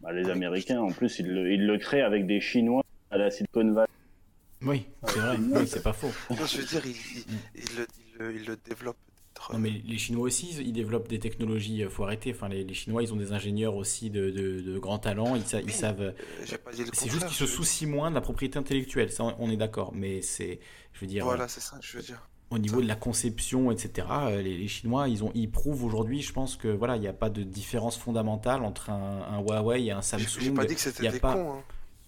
Bah, 0.01 0.13
les 0.13 0.29
Américains, 0.31 0.81
en 0.81 0.93
plus, 0.93 1.19
ils 1.19 1.27
le, 1.29 1.53
ils 1.53 1.67
le 1.67 1.79
créent 1.79 2.03
avec 2.03 2.27
des 2.27 2.41
Chinois 2.41 2.83
à 3.11 3.19
la 3.19 3.31
Silicon 3.31 3.73
Valley. 3.73 3.89
Oui, 4.65 4.87
c'est 5.07 5.19
vrai, 5.19 5.37
oui, 5.39 5.67
c'est 5.67 5.83
pas 5.83 5.93
faux. 5.93 6.11
Non, 6.31 6.47
je 6.47 6.59
veux 6.59 6.65
dire, 6.65 6.83
ils, 6.87 6.91
ils, 6.95 7.25
ils 7.57 7.77
le, 8.19 8.33
le-. 8.33 8.59
Non, 9.53 9.59
mais 9.59 9.71
les 9.85 9.99
Chinois 9.99 10.23
aussi, 10.23 10.57
ils- 10.61 10.73
développent 10.73 11.09
des 11.09 11.19
technologies, 11.19 11.83
euh, 11.83 11.91
faut 11.91 12.05
arrêter. 12.05 12.33
Enfin, 12.35 12.49
les, 12.49 12.63
les 12.65 12.73
Chinois, 12.73 13.03
ils 13.03 13.13
ont 13.13 13.17
des 13.17 13.33
ingénieurs 13.33 13.75
aussi 13.75 14.09
de, 14.09 14.31
de, 14.31 14.61
de 14.61 14.79
grands 14.79 14.99
talents, 15.01 15.35
ils, 15.35 15.43
sa- 15.45 15.61
ils 15.61 15.67
Oui, 15.67 15.73
savent. 15.73 16.01
euh, 16.01 16.13
C'est 16.93 17.11
juste 17.11 17.27
qu'ils 17.27 17.37
se 17.37 17.47
soucient 17.47 17.89
moins 17.89 18.11
de 18.11 18.15
la 18.15 18.21
propriété 18.21 18.59
intellectuelle, 18.59 19.11
ça 19.11 19.25
on 19.39 19.51
est 19.51 19.57
d'accord, 19.57 19.93
mais 19.93 20.23
c'est, 20.23 20.61
je 20.93 21.01
veux 21.01 21.07
dire, 21.09 21.25
Voilà, 21.25 21.49
c'est 21.49 21.61
ça 21.61 21.77
que 21.79 21.85
je 21.85 21.97
veux 21.97 22.03
dire. 22.03 22.27
au 22.51 22.59
niveau 22.59 22.81
de 22.81 22.87
la 22.87 22.95
conception, 22.95 23.71
etc., 23.73 24.07
euh, 24.11 24.41
les, 24.41 24.57
les 24.57 24.69
Chinois, 24.69 25.09
ils, 25.09 25.25
ont, 25.25 25.33
ils 25.35 25.51
prouvent 25.51 25.85
aujourd'hui, 25.85 26.23
je 26.23 26.33
pense 26.33 26.57
que 26.57 26.69
voilà, 26.69 26.95
il 26.97 27.01
n'y 27.01 27.09
a 27.09 27.13
pas 27.13 27.29
de 27.29 27.43
différence 27.43 27.97
fondamentale 27.99 28.63
entre 28.63 28.91
un, 28.91 29.23
un 29.31 29.41
Huawei 29.41 29.85
et 29.87 29.91
un 29.91 30.01
J'ai 30.01 30.19
j'ai 30.19 30.25
Samsung. 30.27 30.55
pas 30.55 30.65
dit 30.65 30.75
que 30.77 30.81
Il 30.81 30.83
c'était 30.85 31.09
des 31.11 31.19
pas- 31.21 31.35
cons. 31.35 31.55
Hein. 31.55 31.63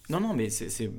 Non, 0.09 0.19
non, 0.21 0.33
mais 0.33 0.49
c'est 0.49 0.89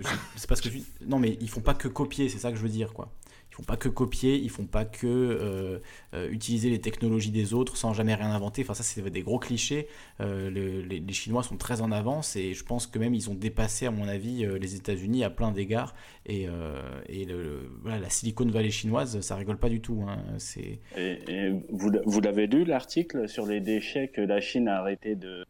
parce 0.48 0.60
que 0.60 0.68
non, 1.06 1.18
mais 1.18 1.38
ils 1.40 1.48
font 1.48 1.60
pas 1.62 1.74
que 1.74 1.88
copier, 1.88 2.28
c'est 2.28 2.38
ça 2.38 2.50
que 2.50 2.56
je 2.58 2.62
veux 2.62 2.68
dire, 2.68 2.92
quoi. 2.92 3.10
Ils 3.50 3.54
font 3.54 3.62
pas 3.64 3.76
que 3.78 3.88
copier, 3.88 4.36
ils 4.36 4.50
font 4.50 4.66
pas 4.66 4.84
que 4.84 5.06
euh, 5.06 5.78
euh, 6.14 6.30
utiliser 6.30 6.70
les 6.70 6.80
technologies 6.80 7.32
des 7.32 7.54
autres 7.54 7.76
sans 7.76 7.92
jamais 7.92 8.14
rien 8.14 8.30
inventer. 8.30 8.62
Enfin, 8.62 8.74
ça, 8.74 8.84
c'est 8.84 9.02
des 9.10 9.22
gros 9.22 9.40
clichés. 9.40 9.88
Euh, 10.20 10.48
le- 10.50 10.82
les, 10.82 11.00
les 11.00 11.12
Chinois 11.12 11.42
sont 11.42 11.56
très 11.56 11.80
en 11.80 11.90
avance 11.90 12.36
et 12.36 12.54
je 12.54 12.62
pense 12.62 12.86
que 12.86 13.00
même 13.00 13.14
ils 13.14 13.30
ont 13.30 13.34
dépassé, 13.34 13.86
à 13.86 13.90
mon 13.90 14.06
avis, 14.06 14.46
les 14.60 14.74
États-Unis 14.76 15.24
à 15.24 15.30
plein 15.30 15.50
d'égards. 15.50 15.94
Et, 16.26 16.46
et 17.08 17.26
voilà, 17.82 17.98
la 17.98 18.10
Silicon 18.10 18.46
Valley 18.46 18.70
chinoise, 18.70 19.20
ça 19.22 19.34
rigole 19.34 19.58
pas 19.58 19.70
du 19.70 19.80
tout. 19.80 20.04
hein. 20.06 20.18
Et, 20.56 20.78
et 21.26 21.50
vous, 21.70 21.90
vous 22.04 22.20
l'avez 22.20 22.46
lu, 22.46 22.64
l'article 22.64 23.28
sur 23.28 23.44
les 23.46 23.60
déchets 23.60 24.06
que 24.08 24.20
la 24.20 24.40
Chine 24.40 24.68
a 24.68 24.76
arrêté 24.78 25.16
de, 25.16 25.44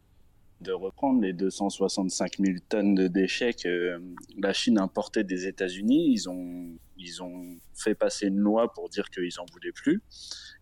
de 0.61 0.71
reprendre, 0.71 1.21
les 1.21 1.33
265 1.33 2.37
000 2.39 2.57
tonnes 2.67 2.93
de 2.95 3.07
déchets 3.07 3.53
que 3.53 3.67
euh, 3.69 3.99
la 4.37 4.51
Chine 4.53 4.77
importait 4.77 5.23
des 5.23 5.47
États-Unis. 5.47 6.11
Ils 6.11 6.29
ont, 6.29 6.67
ils 6.97 7.23
ont 7.23 7.57
fait 7.73 7.95
passer 7.95 8.27
une 8.27 8.39
loi 8.39 8.71
pour 8.73 8.89
dire 8.89 9.09
qu'ils 9.09 9.39
en 9.39 9.45
voulaient 9.51 9.71
plus. 9.71 10.01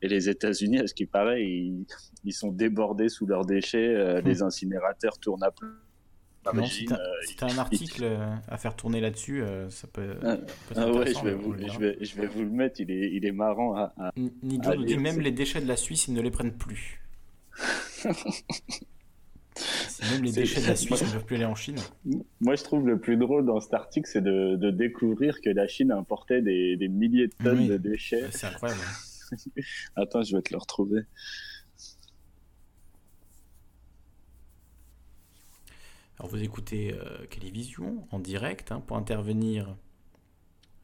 Et 0.04 0.08
les 0.08 0.30
États-Unis, 0.30 0.80
à 0.80 0.88
ce 0.88 0.94
qui 0.94 1.06
paraît, 1.08 1.44
ils, 1.44 1.86
ils 2.24 2.34
sont 2.34 2.52
débordés 2.52 3.10
sous 3.10 3.26
leurs 3.26 3.46
déchets. 3.46 3.96
euh, 3.96 4.22
Les 4.22 4.44
incinérateurs 4.44 5.18
tournent 5.20 5.44
à 5.44 5.50
plein. 5.52 5.74
si 6.68 6.86
t'as 6.86 6.96
euh, 6.96 7.00
si 7.26 7.36
t'as 7.36 7.52
un 7.52 7.58
article 7.58 8.04
euh, 8.04 8.36
à 8.48 8.58
faire 8.58 8.76
tourner 8.76 9.02
là-dessus, 9.02 9.42
euh, 9.42 9.70
ça 9.72 9.88
peut. 9.88 10.16
Ah, 10.24 10.38
Ah 10.76 10.92
ouais, 10.92 11.12
je 11.14 11.24
vais, 11.26 11.34
vous, 11.34 11.54
le 11.54 11.68
je, 11.68 11.80
vais, 11.80 11.98
je 12.02 12.16
vais 12.16 12.28
vous 12.28 12.44
le 12.44 12.50
mettre, 12.52 12.80
il 12.82 12.92
est, 12.92 13.12
il 13.14 13.26
est 13.26 13.32
marrant 13.32 13.76
à, 13.76 13.94
à- 13.98 14.12
dit 14.16 14.98
même 14.98 15.20
les 15.20 15.32
déchets 15.32 15.60
de 15.60 15.68
la 15.68 15.76
Suisse, 15.76 16.08
ils 16.08 16.14
ne 16.14 16.22
les 16.22 16.32
prennent 16.32 16.56
plus. 16.56 17.02
Même 20.12 20.24
les 20.24 20.32
déchets 20.32 20.62
de 20.62 20.68
la 20.68 20.76
Suisse 20.76 21.02
ne 21.04 21.12
peuvent 21.12 21.26
plus 21.26 21.36
aller 21.38 21.46
en 21.46 21.56
Chine. 21.56 21.78
Moi, 22.42 22.56
je 22.56 22.64
trouve 22.64 22.86
le 22.88 23.00
plus 23.00 23.18
drôle 23.18 23.46
dans 23.46 23.60
cet 23.60 23.74
article, 23.74 24.08
c'est 24.12 24.22
de, 24.22 24.56
de 24.56 24.70
découvrir 24.72 25.42
que 25.42 25.50
la 25.50 25.68
Chine 25.68 25.92
importait 25.92 26.42
des, 26.42 26.76
des 26.78 26.88
milliers 26.88 27.28
de 27.28 27.34
tonnes 27.44 27.60
Oui. 27.60 27.68
de 27.68 27.78
déchets. 27.78 28.26
C'est 28.32 28.48
incroyable. 28.48 28.82
Attends, 29.96 30.24
je 30.24 30.36
vais 30.36 30.42
te 30.42 30.54
le 30.54 30.58
retrouver. 30.60 31.02
Alors 36.20 36.32
vous 36.32 36.42
écoutez 36.42 36.94
euh, 36.94 37.26
Calivision 37.28 38.08
en 38.12 38.20
direct 38.20 38.72
hein, 38.72 38.82
pour 38.86 38.98
intervenir 38.98 39.76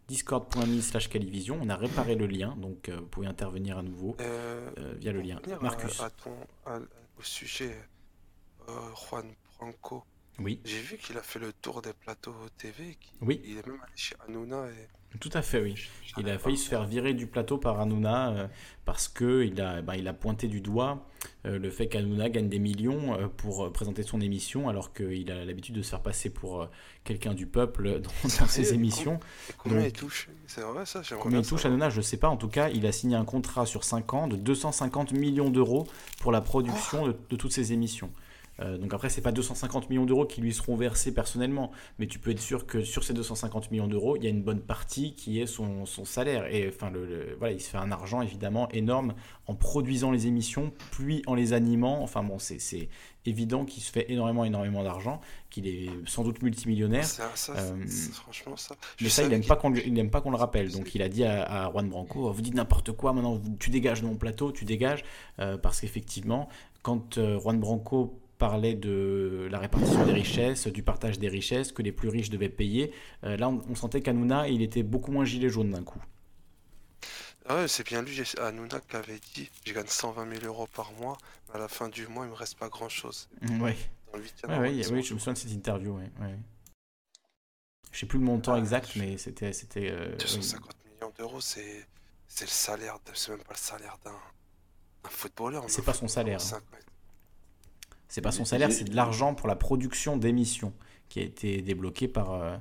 discord.me 0.08 0.80
slash 0.82 1.10
Calivision. 1.10 1.58
On 1.61 1.69
a 1.69 1.76
réparé 1.76 2.16
le 2.16 2.27
lien, 2.27 2.56
donc 2.58 2.90
euh, 2.90 2.98
vous 2.98 3.08
pouvez 3.08 3.27
intervenir 3.27 3.77
à 3.80 3.84
nouveau 3.84 4.16
Euh, 4.19 4.69
euh, 4.77 4.93
via 5.00 5.11
le 5.11 5.22
lien. 5.22 5.40
Marcus. 5.61 6.00
À, 6.02 6.10
ton, 6.11 6.32
à- 6.66 6.80
au 7.18 7.22
sujet, 7.24 7.76
Juan 8.95 9.25
Branco, 9.58 10.03
Oui, 10.40 10.59
j'ai 10.66 10.80
vu 10.82 10.98
qu'il 10.98 11.17
a 11.17 11.22
fait 11.22 11.40
le 11.40 11.53
tour 11.53 11.82
des 11.82 11.93
plateaux 11.93 12.33
TV. 12.58 12.98
qu'il- 13.00 13.14
Oui. 13.22 13.42
Il 13.45 13.58
est 13.58 13.67
même 13.67 13.80
allé 13.82 13.92
chez 13.95 14.16
Hanouna. 14.27 14.66
Et... 14.67 15.17
tout 15.19 15.30
à 15.33 15.42
fait, 15.43 15.61
oui. 15.61 15.75
Il 16.17 16.27
a 16.30 16.38
failli 16.40 16.58
se 16.58 16.67
faire 16.69 16.85
virer 16.85 17.14
du 17.14 17.27
plateau 17.27 17.58
par 17.58 17.80
Hanouna 17.80 18.30
euh, 18.32 18.48
parce 18.85 19.08
que 19.08 19.43
il 19.43 19.59
a, 19.61 19.82
il 19.95 20.08
a 20.08 20.14
pointé 20.14 20.48
du 20.48 20.59
doigt 20.61 21.08
euh, 21.45 21.58
le 21.59 21.69
fait 21.72 21.88
qu'Hanouna 21.88 22.30
gagne 22.30 22.50
des 22.50 22.59
millions 22.59 23.14
euh, 23.16 23.27
pour 23.27 23.66
euh, 23.66 23.72
présenter 23.72 24.01
son 24.03 24.22
émission 24.22 24.69
alors 24.69 24.93
qu'il 24.93 25.32
a 25.32 25.45
l'habitude 25.45 25.75
de 25.75 25.82
se 25.83 25.90
faire 25.92 26.01
passer 26.01 26.30
pour 26.32 26.64
euh, 26.64 26.67
quelqu'un 27.03 27.33
du 27.35 27.45
peuple 27.48 28.00
dans, 28.01 28.09
dans 28.40 28.48
ses 28.48 28.74
émissions. 28.74 29.19
Et 29.50 29.53
combien 29.58 29.80
Donc- 29.80 29.88
il 29.88 29.93
touche? 29.93 30.30
C'est 30.48 30.61
vrai 30.61 30.85
ça 30.85 31.01
Combien 31.19 31.40
il 31.40 31.45
touche. 31.48 31.66
Hanouna, 31.66 31.90
je 31.92 31.98
ne 31.98 32.01
sais 32.01 32.17
pas. 32.17 32.30
En 32.30 32.38
tout 32.38 32.50
cas, 32.50 32.69
il 32.69 32.85
a 32.88 32.92
signé 32.92 33.16
un 33.16 33.25
contrat 33.25 33.66
sur 33.67 33.83
5 33.83 34.14
ans 34.16 34.27
de 34.27 34.35
250 34.35 35.14
millions 35.14 35.50
d'euros 35.51 35.88
pour 36.19 36.32
la 36.32 36.42
production 36.42 37.08
de, 37.08 37.16
de 37.30 37.35
toutes 37.35 37.53
ses 37.53 37.72
émissions. 37.74 38.11
Euh, 38.59 38.77
donc 38.77 38.93
après, 38.93 39.09
c'est 39.09 39.22
pas 39.22 39.32
250 39.32 39.90
millions 39.90 40.06
d'euros 40.06 40.25
qui 40.25 40.40
lui 40.41 40.53
seront 40.53 40.75
versés 40.75 41.14
personnellement, 41.14 41.72
mais 41.98 42.06
tu 42.07 42.19
peux 42.19 42.32
être 42.32 42.40
sûr 42.40 42.67
que 42.67 42.83
sur 42.83 43.03
ces 43.03 43.14
250 43.14 43.72
millions 43.72 43.88
d'euros, 43.88 44.15
il 44.15 44.23
y 44.23 44.27
a 44.27 44.30
une 44.30 44.43
bonne 44.43 44.61
partie 44.61 45.15
qui 45.15 45.40
est 45.40 45.48
son, 45.48 45.85
son 45.85 46.06
salaire. 46.06 46.45
Et 46.53 46.67
enfin, 46.67 46.90
le, 46.91 47.06
le- 47.06 47.35
voilà, 47.40 47.53
il 47.53 47.59
se 47.61 47.69
fait 47.69 47.77
un 47.77 47.91
argent 47.91 48.22
évidemment 48.22 48.69
énorme 48.69 49.15
en 49.48 49.56
produisant 49.56 50.11
les 50.11 50.27
émissions, 50.27 50.72
puis 50.91 51.23
en 51.25 51.33
les 51.35 51.53
animant. 51.53 52.01
Enfin 52.03 52.23
bon, 52.23 52.38
c'est 52.40 52.90
évident 53.25 53.65
qu'il 53.65 53.82
se 53.82 53.91
fait 53.91 54.11
énormément, 54.11 54.43
énormément 54.45 54.83
d'argent, 54.83 55.19
qu'il 55.49 55.65
est 55.67 55.90
sans 56.06 56.23
doute 56.23 56.41
multimillionnaire. 56.43 57.06
Ça, 57.06 57.32
ça, 57.35 57.53
Euh, 57.57 57.85
franchement, 58.11 58.56
ça. 58.57 58.75
je 58.98 59.03
Mais 59.06 59.09
ça, 59.09 59.22
il 59.22 59.25
savais 59.25 59.35
aime 59.35 59.41
qu'il- 59.41 60.09
pas 60.11 60.22
qu'on 60.22 60.30
le 60.32 60.38
rappelle. 60.38 60.72
Donc 60.72 60.93
il 60.93 61.01
a 61.01 61.09
dit 61.09 61.23
à, 61.23 61.43
à 61.67 61.72
Juan 61.72 61.90
Branco, 61.90 62.32
vous 62.32 62.41
dites 62.41 62.53
n'importe 62.53 62.91
quoi, 62.91 63.14
maintenant 63.14 63.41
tu 63.59 63.69
dégages 63.69 64.01
de 64.01 64.07
mon 64.07 64.15
plateau, 64.15 64.51
tu 64.51 64.65
dégages, 64.65 65.03
Euh, 65.40 65.57
parce 65.57 65.80
qu'effectivement, 65.82 66.48
quand 66.83 67.17
Juan 67.17 67.59
Branco 67.59 68.19
parlait 68.48 68.74
de 68.76 69.48
la 69.50 69.58
répartition 69.58 70.06
des 70.06 70.12
richesses, 70.12 70.68
du 70.68 70.84
partage 70.84 71.18
des 71.18 71.30
richesses, 71.30 71.72
que 71.72 71.82
les 71.82 71.94
plus 71.94 72.10
riches 72.10 72.30
devaient 72.30 72.50
payer, 72.50 72.94
euh, 73.24 73.38
là 73.38 73.48
on, 73.48 73.62
on 73.70 73.76
sentait 73.76 74.02
qu'Anouna, 74.02 74.50
il 74.50 74.62
était 74.62 74.84
beaucoup 74.84 75.14
moins 75.14 75.24
gilet 75.24 75.48
jaune 75.50 75.72
d'un 75.72 75.82
coup. 75.84 76.04
Ah 77.46 77.56
ouais, 77.56 77.68
c'est 77.70 77.86
bien 77.86 78.02
lui, 78.02 78.22
Hanouna, 78.38 78.82
qui 78.82 78.96
avait 78.98 79.20
dit 79.34 79.50
je 79.66 79.72
gagne 79.74 79.88
120 79.88 80.30
000 80.42 80.46
euros 80.46 80.68
par 80.76 80.92
mois, 80.94 81.18
mais 81.48 81.56
à 81.56 81.60
la 81.60 81.70
fin 81.70 81.88
du 81.88 82.06
mois, 82.08 82.26
il 82.26 82.32
me 82.32 82.36
reste 82.36 82.58
pas 82.58 82.68
grand 82.68 82.90
chose. 82.90 83.30
Ouais. 83.62 83.78
Dans 84.12 84.18
le 84.18 84.26
8e 84.26 84.50
Ouais, 84.50 84.60
ouais, 84.60 84.88
oui, 84.92 85.04
je 85.04 85.14
me 85.14 85.20
souviens 85.20 85.34
de 85.34 85.38
cette 85.38 85.52
interview. 85.52 85.96
Ouais, 85.96 86.12
ouais. 86.20 86.36
Je 87.94 88.00
sais 88.00 88.06
plus 88.06 88.20
le 88.20 88.26
montant 88.26 88.56
Ah, 88.56 88.60
exact, 88.60 88.92
je- 88.94 89.00
mais 89.00 89.18
c'était. 89.18 89.54
c'était 89.54 89.90
euh, 89.90 90.10
oui. 90.12 90.18
250 90.18 90.76
millions 90.86 91.14
d'euros, 91.18 91.40
c'est 91.40 91.86
c'est 92.28 92.46
le 92.46 92.50
salaire, 92.52 92.98
de- 93.06 93.12
c'est 93.14 93.32
même 93.32 93.44
pas 93.44 93.54
le 93.54 93.58
salaire 93.60 93.98
d'un 94.04 94.12
d'un 95.04 95.10
footballeur. 95.10 95.64
C'est 95.70 95.82
pas 95.86 95.94
son 95.94 96.08
salaire, 96.10 96.42
hein. 96.42 96.60
C'est 98.14 98.22
pas 98.22 98.32
son 98.32 98.45
salaire, 98.45 98.72
c'est 98.72 98.83
de 98.83 98.95
l'argent 98.95 99.33
pour 99.33 99.48
la 99.48 99.56
production 99.56 100.17
d'émissions 100.17 100.72
qui 101.09 101.17
a 101.19 101.24
été 101.24 101.64
débloqué 101.64 102.08
par, 102.08 102.32
euh, 102.33 102.58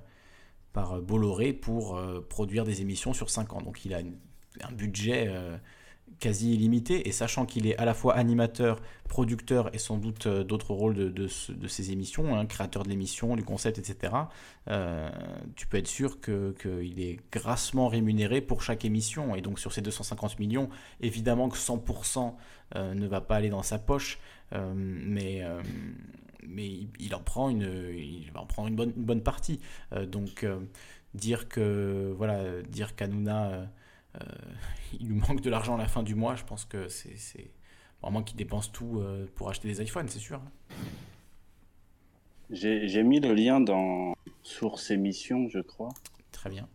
par 0.73 0.95
euh, 0.95 1.01
Bolloré 1.03 1.53
pour 1.53 1.99
euh, 1.99 2.27
produire 2.27 2.65
des 2.65 2.81
émissions 2.81 3.13
sur 3.13 3.29
5 3.29 3.53
ans. 3.53 3.61
Donc 3.61 3.85
il 3.85 3.93
a 3.93 4.01
une- 4.01 4.17
un 4.63 4.73
budget 4.73 5.31
quasi 6.21 6.55
illimité 6.55 7.09
et 7.09 7.13
sachant 7.13 7.47
qu'il 7.47 7.67
est 7.67 7.77
à 7.79 7.85
la 7.85 7.95
fois 7.95 8.15
animateur, 8.15 8.81
producteur 9.09 9.75
et 9.75 9.79
sans 9.79 9.99
doute 9.99 10.27
euh, 10.27 10.45
d'autres 10.45 10.73
rôles 10.75 10.95
de, 10.95 11.09
de, 11.09 11.29
de 11.51 11.91
émissions, 11.91 12.37
hein, 12.37 12.47
créateur 12.47 12.83
de 12.83 12.89
l'émission, 12.89 13.37
du 13.37 13.45
concept, 13.45 13.79
etc., 13.79 14.13
euh, 14.69 15.11
tu 15.57 15.67
peux 15.67 15.77
être 15.79 15.89
sûr 15.89 16.21
que- 16.21 16.55
qu'il 16.61 17.01
est 17.01 17.19
grassement 17.31 17.89
rémunéré 17.89 18.41
pour 18.41 18.63
chaque 18.63 18.85
émission. 18.85 19.35
Et 19.35 19.41
donc 19.43 19.59
sur 19.59 19.73
ces 19.73 19.83
250 19.83 20.39
millions, 20.39 20.69
évidemment 21.01 21.49
que 21.49 21.59
100% 21.59 22.37
euh, 22.77 22.95
ne 22.95 23.07
va 23.07 23.21
pas 23.21 23.37
aller 23.37 23.51
dans 23.51 23.63
sa 23.63 23.79
poche, 23.79 24.19
mais, 24.77 25.43
mais 26.47 26.69
il, 27.01 27.15
en 27.15 27.21
prend 27.21 27.49
une, 27.49 27.63
il 27.97 28.31
en 28.35 28.45
prendre 28.45 28.69
une 28.69 28.77
bonne, 28.77 28.93
bonne 28.95 29.23
partie. 29.23 29.61
Donc 30.09 30.47
dire 31.15 31.49
que 31.49 32.13
voilà, 32.17 32.61
dire 32.63 32.95
qu'Anouna, 32.95 33.67
il 35.01 35.09
lui 35.09 35.15
manque 35.15 35.41
de 35.41 35.51
l'argent 35.51 35.75
à 35.75 35.79
la 35.79 35.89
fin 35.89 36.03
du 36.03 36.15
mois, 36.15 36.37
je 36.37 36.45
pense 36.45 36.65
que 36.65 36.89
c'est 36.89 37.51
vraiment 38.03 38.23
qu'il 38.23 38.37
dépense 38.37 38.73
tout 38.73 39.01
euh, 39.01 39.27
pour 39.35 39.49
acheter 39.49 39.69
des 39.69 39.83
iPhones, 39.83 40.09
c'est 40.09 40.19
sûr. 40.19 40.41
J'ai 42.51 43.03
mis 43.03 43.21
le 43.21 43.33
lien 43.33 43.61
dans 43.61 44.15
Source 44.43 44.91
Émission, 44.91 45.49
je 45.49 45.61
crois. 45.61 45.89
Très 46.33 46.51
bien. 46.51 46.69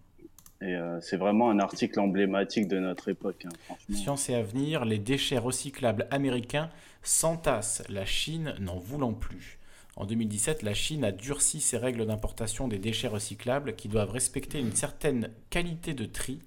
Et 0.59 0.73
euh, 0.73 0.99
c'est 1.01 1.17
vraiment 1.17 1.51
un 1.51 1.59
article 1.59 1.99
emblématique 1.99 2.67
de 2.67 2.79
notre 2.79 3.09
époque, 3.09 3.45
hein. 3.45 3.75
Science 3.93 4.29
et 4.29 4.33
avenir, 4.33 4.85
les 4.85 4.97
déchets 4.97 5.37
recyclables 5.37 6.07
américains 6.09 6.71
s'entassent, 7.03 7.83
la 7.89 8.05
Chine 8.05 8.55
n'en 8.59 8.79
voulant 8.79 9.13
plus. 9.13 9.59
En 9.97 10.05
2017, 10.05 10.63
la 10.63 10.73
Chine 10.73 11.03
a 11.03 11.11
durci 11.11 11.59
ses 11.59 11.77
règles 11.77 12.07
d'importation 12.07 12.67
des 12.67 12.79
déchets 12.79 13.07
recyclables 13.07 13.75
qui 13.75 13.87
doivent 13.87 14.09
respecter 14.09 14.59
une 14.59 14.73
certaine 14.73 15.29
qualité 15.51 15.93
de 15.93 16.05
tri, 16.05 16.39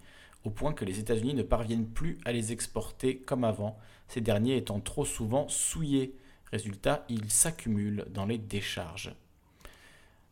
au 0.44 0.51
point 0.51 0.73
que 0.73 0.85
les 0.85 0.99
États-Unis 0.99 1.35
ne 1.35 1.43
parviennent 1.43 1.86
plus 1.86 2.19
à 2.25 2.33
les 2.33 2.52
exporter 2.52 3.19
comme 3.19 3.44
avant, 3.44 3.78
ces 4.09 4.20
derniers 4.20 4.57
étant 4.57 4.81
trop 4.81 5.05
souvent 5.05 5.49
souillés. 5.49 6.17
Résultat, 6.51 7.05
ils 7.09 7.31
s'accumulent 7.31 8.07
dans 8.10 8.27
les 8.27 8.39
décharges. 8.39 9.15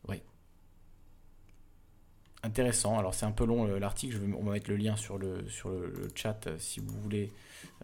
Oui. 0.08 0.20
Intéressant. 2.42 2.98
Alors 2.98 3.14
c'est 3.14 3.26
un 3.26 3.32
peu 3.32 3.44
long 3.44 3.66
l'article, 3.66 4.18
on 4.36 4.44
va 4.44 4.52
mettre 4.52 4.70
le 4.70 4.76
lien 4.76 4.96
sur 4.96 5.18
le, 5.18 5.46
sur 5.48 5.68
le, 5.68 6.08
chat 6.14 6.46
euh, 6.46 6.56
si 6.58 6.80
vous 6.80 6.98
voulez 7.00 7.30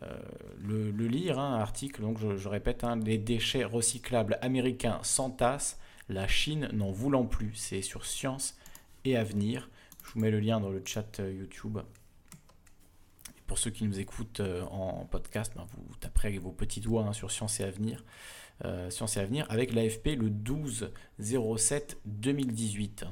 euh, 0.02 0.16
le, 0.60 0.90
lire. 1.06 1.38
Hein, 1.38 1.58
article, 1.60 2.02
donc 2.02 2.18
je, 2.18 2.36
je 2.36 2.48
répète, 2.48 2.84
hein, 2.84 2.98
les 3.04 3.18
déchets 3.18 3.64
recyclables 3.64 4.38
américains 4.40 4.98
s'entassent, 5.02 5.78
la 6.08 6.26
Chine 6.26 6.68
n'en 6.72 6.90
voulant 6.90 7.26
plus. 7.26 7.52
C'est 7.54 7.82
sur 7.82 8.06
Science 8.06 8.56
et 9.04 9.16
Avenir. 9.16 9.68
Je 10.04 10.12
vous 10.12 10.20
mets 10.20 10.30
le 10.30 10.40
lien 10.40 10.60
dans 10.60 10.70
le 10.70 10.82
chat 10.84 11.20
euh, 11.20 11.32
YouTube. 11.32 11.78
Pour 13.54 13.60
ceux 13.60 13.70
qui 13.70 13.84
nous 13.84 14.00
écoutent 14.00 14.40
euh, 14.40 14.62
en 14.64 15.04
podcast, 15.04 15.52
ben, 15.54 15.64
vous 15.76 15.94
taperez 16.00 16.26
avec 16.26 16.40
vos 16.40 16.50
petits 16.50 16.80
doigts 16.80 17.04
hein, 17.04 17.12
sur 17.12 17.30
Science 17.30 17.60
et 17.60 17.62
Avenir. 17.62 18.04
Euh, 18.64 18.90
Science 18.90 19.16
et 19.16 19.20
Avenir 19.20 19.46
avec 19.48 19.72
l'AFP 19.72 20.16
le 20.16 20.28
12 20.28 20.90
07 21.20 22.00
2018. 22.04 23.04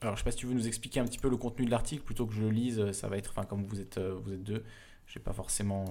Alors, 0.00 0.16
je 0.16 0.18
sais 0.18 0.24
pas 0.24 0.32
si 0.32 0.38
tu 0.38 0.46
veux 0.46 0.54
nous 0.54 0.66
expliquer 0.66 0.98
un 0.98 1.04
petit 1.04 1.20
peu 1.20 1.28
le 1.30 1.36
contenu 1.36 1.64
de 1.64 1.70
l'article 1.70 2.02
plutôt 2.02 2.26
que 2.26 2.34
je 2.34 2.40
le 2.42 2.50
lise. 2.50 2.90
Ça 2.90 3.06
va 3.06 3.16
être, 3.18 3.30
enfin, 3.30 3.44
comme 3.44 3.62
vous 3.64 3.80
êtes, 3.80 3.98
euh, 3.98 4.14
vous 4.20 4.32
êtes 4.32 4.42
deux, 4.42 4.64
je 5.06 5.20
vais 5.20 5.22
pas 5.22 5.32
forcément 5.32 5.84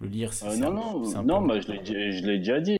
le 0.00 0.08
lire. 0.08 0.30
Euh, 0.42 0.56
non, 0.58 0.68
un- 0.68 0.74
non, 0.74 1.22
non 1.22 1.40
peu- 1.40 1.48
bah, 1.48 1.60
je 1.62 1.72
l'ai 1.72 1.78
dit- 1.80 2.12
je 2.18 2.26
l'ai 2.26 2.36
déjà 2.36 2.60
dit. 2.60 2.76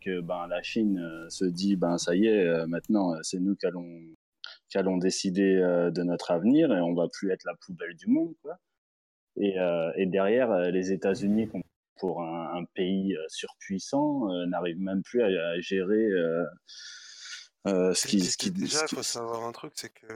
Que 0.00 0.20
ben, 0.20 0.48
la 0.48 0.64
Chine 0.64 1.00
se 1.28 1.44
dit 1.44 1.76
ben, 1.76 1.96
ça 1.96 2.16
y 2.16 2.26
est, 2.26 2.66
maintenant, 2.66 3.14
c'est 3.22 3.38
nous 3.38 3.54
qui 3.54 3.66
allons, 3.66 4.00
qui 4.72 4.78
allons 4.78 4.96
décider 4.96 5.56
euh, 5.56 5.90
de 5.90 6.02
notre 6.02 6.30
avenir 6.30 6.72
et 6.72 6.80
on 6.80 6.94
va 6.94 7.06
plus 7.06 7.30
être 7.30 7.44
la 7.44 7.54
poubelle 7.54 7.94
du 7.94 8.06
monde. 8.06 8.34
Quoi. 8.40 8.58
Et, 9.36 9.58
euh, 9.60 9.92
et 9.96 10.06
derrière, 10.06 10.50
euh, 10.50 10.70
les 10.70 10.92
États-Unis, 10.92 11.50
pour 11.98 12.22
un, 12.22 12.56
un 12.56 12.64
pays 12.64 13.14
surpuissant, 13.28 14.26
n'arrivent 14.46 14.80
même 14.80 15.02
plus 15.02 15.22
à, 15.22 15.26
à 15.26 15.60
gérer 15.60 16.08
ce 17.66 18.06
qui. 18.06 18.20
Ce 18.20 18.36
qui, 18.38 18.50
déjà, 18.50 18.86
il 18.90 18.94
faut 18.96 19.02
savoir 19.02 19.44
un 19.44 19.52
truc, 19.52 19.74
c'est 19.76 19.92
que 19.92 20.06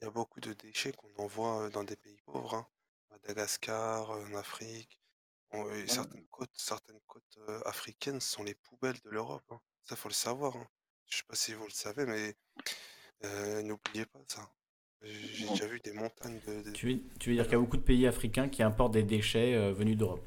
il 0.00 0.04
y 0.04 0.06
a 0.06 0.10
beaucoup 0.12 0.40
de 0.40 0.52
déchets 0.52 0.92
qu'on 0.92 1.12
envoie 1.22 1.68
dans 1.70 1.82
des 1.82 1.96
pays 1.96 2.18
pauvres, 2.24 2.54
hein. 2.54 2.66
Madagascar, 3.10 4.10
en 4.10 4.34
Afrique. 4.36 5.00
On- 5.50 5.66
certaines 5.86 6.26
côtes, 6.28 6.54
certaines 6.54 7.00
côtes 7.06 7.38
euh, 7.48 7.60
africaines 7.64 8.20
sont 8.20 8.44
les 8.44 8.54
poubelles 8.54 9.00
de 9.04 9.10
l'Europe. 9.10 9.42
hein. 9.50 9.60
Ça, 9.82 9.96
faut 9.96 10.08
le 10.08 10.14
savoir. 10.14 10.56
hein. 10.56 10.68
Je 11.08 11.16
sais 11.16 11.24
pas 11.26 11.34
si 11.34 11.52
vous 11.52 11.64
le 11.64 11.70
savez, 11.72 12.06
mais 12.06 12.36
euh, 13.24 13.62
n'oubliez 13.62 14.04
pas 14.06 14.20
ça. 14.28 14.48
J'ai 15.02 15.46
déjà 15.48 15.66
vu 15.66 15.80
des 15.80 15.92
montagnes 15.92 16.40
de. 16.46 16.62
de- 16.62 16.72
Tu 16.72 16.86
veux, 16.92 17.00
tu 17.20 17.30
veux 17.30 17.36
dire 17.36 17.44
qu'il 17.44 17.52
y 17.52 17.56
a 17.56 17.60
beaucoup 17.60 17.76
de 17.76 17.82
pays 17.82 18.06
africains 18.06 18.48
qui 18.48 18.62
importent 18.62 18.94
des 18.94 19.02
déchets 19.04 19.54
euh, 19.54 19.72
venus 19.72 19.96
d'Europe? 19.96 20.22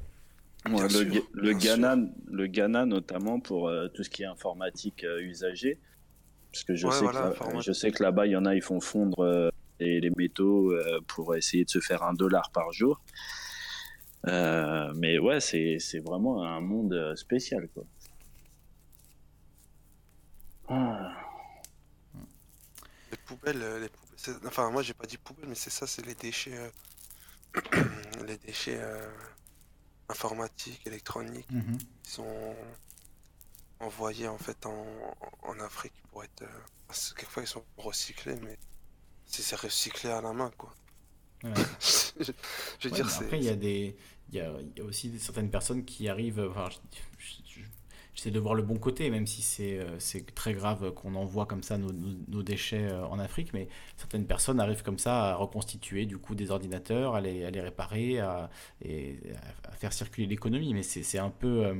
Ouais, 0.66 0.86
le, 1.32 1.52
Ghana, 1.54 1.96
le 2.26 2.46
Ghana 2.46 2.86
notamment 2.86 3.40
pour 3.40 3.68
euh, 3.68 3.88
tout 3.88 4.02
ce 4.04 4.08
qui 4.10 4.22
est 4.22 4.26
informatique 4.26 5.02
euh, 5.04 5.20
usagée, 5.20 5.78
parce 6.52 6.62
que 6.64 6.74
je 6.76 6.86
Ouais, 6.86 6.92
sais 6.92 7.00
voilà, 7.02 7.18
que 7.20 7.24
là- 7.24 7.30
informatique. 7.32 7.62
je 7.66 7.72
sais 7.72 7.90
que 7.90 8.02
là-bas 8.02 8.26
il 8.26 8.32
y 8.32 8.36
en 8.36 8.44
a 8.46 8.54
ils 8.54 8.62
font 8.62 8.80
fondre 8.80 9.20
euh, 9.24 9.50
les, 9.80 10.00
les 10.00 10.10
métaux 10.16 10.70
euh, 10.72 11.00
pour 11.08 11.34
essayer 11.34 11.64
de 11.64 11.68
se 11.70 11.80
faire 11.80 12.02
un 12.04 12.14
dollar 12.14 12.50
par 12.52 12.72
jour. 12.72 13.00
Euh, 14.28 14.92
mais 14.96 15.18
ouais, 15.18 15.40
c'est 15.40 15.98
vraiment 15.98 16.44
un 16.44 16.60
monde 16.60 17.12
spécial 17.16 17.68
quoi. 17.74 17.84
Ah. 20.68 21.21
Les 23.30 23.36
poubelles, 23.36 23.62
euh, 23.62 23.80
les 23.80 23.88
poubelles 23.88 24.46
enfin 24.46 24.70
moi 24.70 24.82
j'ai 24.82 24.94
pas 24.94 25.06
dit 25.06 25.18
poubelle, 25.18 25.48
mais 25.48 25.54
c'est 25.54 25.70
ça, 25.70 25.86
c'est 25.86 26.04
les 26.06 26.14
déchets, 26.14 26.56
euh, 26.56 26.70
les 28.26 28.38
déchets 28.38 28.78
euh, 28.80 29.10
informatiques, 30.08 30.86
électroniques, 30.86 31.48
Mhm. 31.50 31.78
qui 32.02 32.10
sont 32.12 32.56
envoyés 33.80 34.28
en 34.28 34.38
fait 34.38 34.64
en, 34.66 35.16
en 35.42 35.60
Afrique 35.60 35.92
pour 36.10 36.24
être, 36.24 36.44
parce 36.86 37.12
que 37.12 37.20
quelquefois 37.20 37.42
ils 37.42 37.46
sont 37.48 37.64
recyclés, 37.76 38.36
mais 38.36 38.58
c'est 39.26 39.56
recyclé 39.56 40.10
à 40.10 40.20
la 40.22 40.32
main 40.32 40.50
quoi. 40.58 40.74
Ouais. 41.44 41.66
je, 42.20 42.32
je 42.78 42.88
veux 42.88 42.90
Ouais, 42.90 42.90
dire, 42.94 43.06
mais 43.06 43.10
c'est 43.10 43.18
après, 43.18 43.38
il 43.38 43.44
y 43.44 43.48
a 43.48 43.56
des, 43.56 43.96
il 44.28 44.34
y 44.36 44.40
a, 44.40 44.52
il 44.60 44.78
y 44.78 44.80
a 44.80 44.84
aussi 44.84 45.18
certaines 45.18 45.50
personnes 45.50 45.84
qui 45.84 46.08
arrivent. 46.08 46.40
Enfin, 46.50 46.68
je- 46.70 46.78
je- 47.18 47.60
je- 47.60 47.66
j'essaie 48.14 48.30
de 48.30 48.38
voir 48.38 48.54
le 48.54 48.62
bon 48.62 48.76
côté, 48.76 49.10
même 49.10 49.26
si 49.26 49.42
c'est, 49.42 49.78
euh, 49.78 50.20
très 50.34 50.52
grave 50.52 50.92
qu'on 50.92 51.14
envoie 51.14 51.46
comme 51.46 51.62
ça 51.62 51.78
nos, 51.78 51.92
nos- 51.92 52.42
déchets 52.42 52.88
euh, 52.90 53.06
en 53.06 53.18
Afrique. 53.18 53.52
Mais 53.54 53.68
certaines 53.96 54.26
personnes 54.26 54.60
arrivent 54.60 54.82
comme 54.82 54.98
ça 54.98 55.30
à 55.30 55.34
reconstituer 55.34 56.06
du 56.06 56.18
coup 56.18 56.34
des 56.34 56.50
ordinateurs, 56.50 57.14
à 57.14 57.20
les, 57.20 57.44
à 57.44 57.50
les 57.50 57.60
réparer, 57.60 58.18
à, 58.18 58.50
et 58.84 59.18
à, 59.64 59.72
faire 59.72 59.92
circuler 59.92 60.26
l'économie. 60.26 60.74
Mais 60.74 60.82
c'est, 60.82 61.18
un 61.18 61.30
peu 61.30 61.64
euh, 61.64 61.74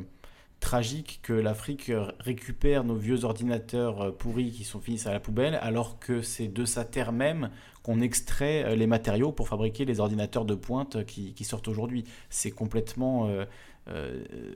tragique 0.61 1.21
que 1.23 1.33
l'Afrique 1.33 1.91
récupère 2.21 2.85
nos 2.85 2.95
vieux 2.95 3.25
ordinateurs 3.25 4.17
pourris 4.17 4.53
qui 4.53 4.65
sont 4.65 4.81
finis 4.81 5.03
à 5.07 5.13
la 5.13 5.21
poubelle, 5.21 5.59
alors 5.61 5.99
que 5.99 6.23
c'est 6.23 6.49
de 6.49 6.65
sa 6.65 6.85
terre 6.85 7.13
même 7.13 7.51
qu'on 7.83 8.01
extrait 8.01 8.77
les 8.77 8.87
matériaux 8.87 9.33
pour 9.33 9.49
fabriquer 9.49 9.85
les 9.85 9.99
ordinateurs 9.99 10.45
de 10.45 10.55
pointe 10.55 11.05
qui, 11.05 11.45
sortent 11.45 11.67
aujourd'hui. 11.67 12.05
C'est 12.31 12.53
complètement 12.53 13.29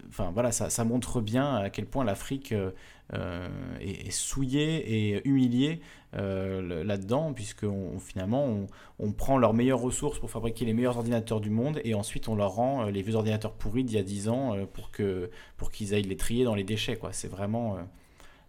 Enfin 0.08 0.30
voilà, 0.32 0.52
ça, 0.52 0.70
ça 0.70 0.84
montre 0.84 1.20
bien 1.20 1.56
à 1.56 1.70
quel 1.70 1.86
point 1.86 2.04
l'Afrique 2.04 2.52
euh, 2.52 2.70
euh, 3.14 3.48
est, 3.80 4.10
souillée 4.10 5.14
et 5.14 5.28
humiliée 5.28 5.80
euh, 6.14 6.84
là-dedans, 6.84 7.32
puisque 7.32 7.66
finalement 8.00 8.66
on, 8.98 9.12
prend 9.12 9.38
leurs 9.38 9.54
meilleures 9.54 9.80
ressources 9.80 10.18
pour 10.18 10.30
fabriquer 10.30 10.64
les 10.64 10.72
meilleurs 10.74 10.96
ordinateurs 10.96 11.40
du 11.40 11.50
monde 11.50 11.80
et 11.84 11.94
ensuite 11.94 12.28
on 12.28 12.34
leur 12.36 12.52
rend 12.52 12.86
euh, 12.86 12.90
les 12.90 13.02
vieux 13.02 13.14
ordinateurs 13.16 13.52
pourris 13.52 13.84
d'il 13.84 13.96
y 13.96 14.00
a 14.00 14.02
10 14.02 14.28
ans 14.28 14.54
euh, 14.56 14.66
pour 14.66 14.90
que 14.90 15.30
pour 15.56 15.70
qu'ils 15.70 15.94
aillent 15.94 16.02
les 16.02 16.16
trier 16.16 16.44
dans 16.44 16.54
les 16.54 16.64
déchets 16.64 16.96
quoi. 16.96 17.12
C'est 17.12 17.28
vraiment 17.28 17.76
euh, 17.76 17.82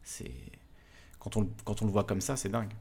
c'est 0.04 0.32
quand 1.20 1.38
on 1.38 1.42
le- 1.86 1.92
voit 1.92 2.04
comme 2.06 2.22
ça, 2.22 2.36
c'est 2.38 2.50
dingue. 2.50 2.74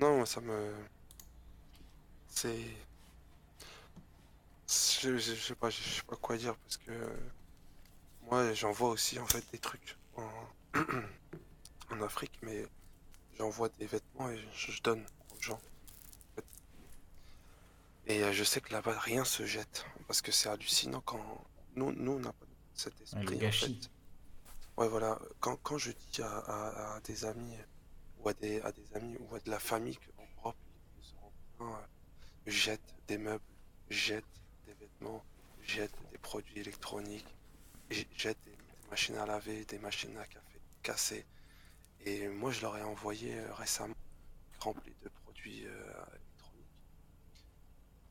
Non, 0.00 0.24
ça 0.24 0.40
me. 0.40 0.74
C'est. 2.30 2.58
Je, 4.68 5.16
je- 5.18 5.34
je 5.34 5.40
sais 5.48 5.54
pas, 5.54 5.70
je 5.70 5.82
sais 5.82 6.02
pas 6.02 6.16
quoi 6.16 6.36
dire 6.36 6.56
parce 6.56 6.76
que 6.76 6.92
moi 8.22 8.52
j'en 8.54 8.70
vois 8.72 8.90
aussi 8.90 9.18
en 9.18 9.26
fait 9.26 9.44
des 9.50 9.58
trucs 9.58 9.96
en, 10.16 10.30
en 11.90 12.02
Afrique, 12.02 12.38
mais 12.42 12.66
j'envoie 13.36 13.68
des 13.70 13.86
vêtements 13.86 14.30
et 14.30 14.38
je, 14.54 14.80
donne 14.82 15.04
aux 15.34 15.40
gens. 15.40 15.54
en 15.56 16.34
fait. 16.36 16.44
Et 18.06 18.22
euh, 18.22 18.32
je 18.32 18.44
sais 18.44 18.60
que 18.60 18.72
là-bas 18.72 18.98
rien 18.98 19.24
se 19.24 19.44
jette 19.46 19.84
parce 20.06 20.22
que 20.22 20.30
c'est 20.32 20.48
hallucinant 20.48 21.00
quand 21.00 21.44
nous, 21.74 21.92
nous 21.92 22.12
on 22.12 22.20
n'a 22.20 22.32
pas 22.32 22.46
cet 22.74 22.94
Ouais, 22.94 23.02
esprit 23.02 23.26
le 23.26 23.36
en 23.36 23.38
gâchis. 23.38 23.80
fait. 23.82 23.90
Ouais, 24.80 24.88
voilà. 24.88 25.18
Quand, 25.40 25.56
quand 25.56 25.78
je 25.78 25.90
dis 25.92 26.22
à, 26.22 26.38
à- 26.38 26.94
à 26.96 27.00
des 27.00 27.24
amis 27.24 27.56
ou 28.18 28.28
à 28.28 28.34
des, 28.34 28.60
à 28.62 28.70
des 28.72 28.86
amis 28.94 29.16
ou 29.20 29.34
à 29.34 29.40
de 29.40 29.50
la 29.50 29.58
famille 29.58 29.96
qu'en 29.96 30.26
Europe, 30.38 30.56
ils 30.98 31.04
seront 31.04 31.32
bien, 31.58 31.80
jettent 32.46 32.94
des 33.08 33.18
meubles, 33.18 33.44
jettent 33.90 34.24
des 34.66 34.74
vêtements, 34.74 35.24
jettent 35.62 35.98
des 36.12 36.18
produits 36.18 36.60
électroniques, 36.60 37.34
j- 37.90 38.08
jettent 38.16 38.40
des, 38.44 38.56
machines 38.90 39.16
à 39.16 39.26
laver, 39.26 39.64
des 39.66 39.78
machines 39.78 40.16
à 40.18 40.26
café 40.26 40.60
cassées. 40.82 41.26
Et 42.00 42.28
moi, 42.28 42.50
je 42.52 42.60
leur 42.62 42.76
ai 42.78 42.82
envoyé 42.82 43.38
euh, 43.38 43.54
récemment 43.54 43.94
rempli 44.60 44.94
de 45.02 45.08
produits 45.10 45.66
euh, 45.66 45.92
électroniques. 46.14 46.66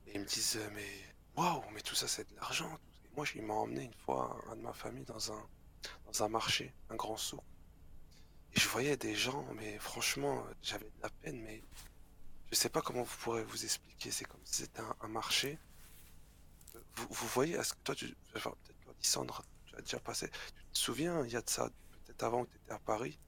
Et 0.07 0.11
ils 0.15 0.19
me 0.21 0.25
disent, 0.25 0.57
euh, 0.57 0.69
mais 0.73 0.87
waouh, 1.35 1.63
mais 1.73 1.81
tout 1.81 1.95
ça, 1.95 2.07
c'est 2.07 2.29
de 2.29 2.35
l'argent. 2.35 2.77
Moi, 3.15 3.25
ils 3.35 3.41
m'ont 3.43 3.59
emmené 3.61 3.83
une 3.85 3.93
fois, 3.93 4.41
un 4.49 4.55
de 4.55 4.61
ma 4.61 4.73
famille, 4.73 5.05
dans 5.05 5.31
un, 5.31 6.29
marché, 6.29 6.73
un 6.89 6.95
grand 6.95 7.17
souk. 7.17 7.43
Et 8.53 8.59
je 8.59 8.67
voyais 8.67 8.97
des 8.97 9.15
gens, 9.15 9.45
mais 9.55 9.77
franchement, 9.79 10.43
j'avais 10.61 10.85
de 10.89 11.01
la 11.01 11.09
peine, 11.09 11.41
mais 11.41 11.63
je 12.51 12.55
sais 12.55 12.69
pas 12.69 12.81
comment 12.81 13.03
vous 13.03 13.15
pourrez 13.17 13.43
vous 13.43 13.63
expliquer. 13.63 14.11
C'est 14.11 14.25
comme 14.25 14.41
si 14.43 14.55
c'était 14.63 14.81
un, 14.81 14.95
un 15.01 15.07
marché. 15.07 15.57
Vous, 16.95 17.07
vous 17.09 17.27
voyez, 17.27 17.55
est-ce 17.55 17.73
que 17.73 17.79
toi, 17.83 17.95
tu, 17.95 18.15
enfin, 18.35 18.51
peut-être 18.63 18.79
toi, 18.81 18.93
Lysandre, 19.01 19.43
tu 19.65 19.75
as 19.75 19.81
déjà 19.81 19.99
passé. 19.99 20.29
Tu 20.29 20.63
te 20.73 20.77
souviens, 20.77 21.23
il 21.25 21.31
y 21.31 21.35
a 21.35 21.41
de 21.41 21.49
ça, 21.49 21.69
peut-être 22.05 22.23
avant 22.23 22.45
que 22.45 22.49
tu 22.51 22.57
étais 22.57 22.71
à 22.73 22.79
Paris, 22.79 23.19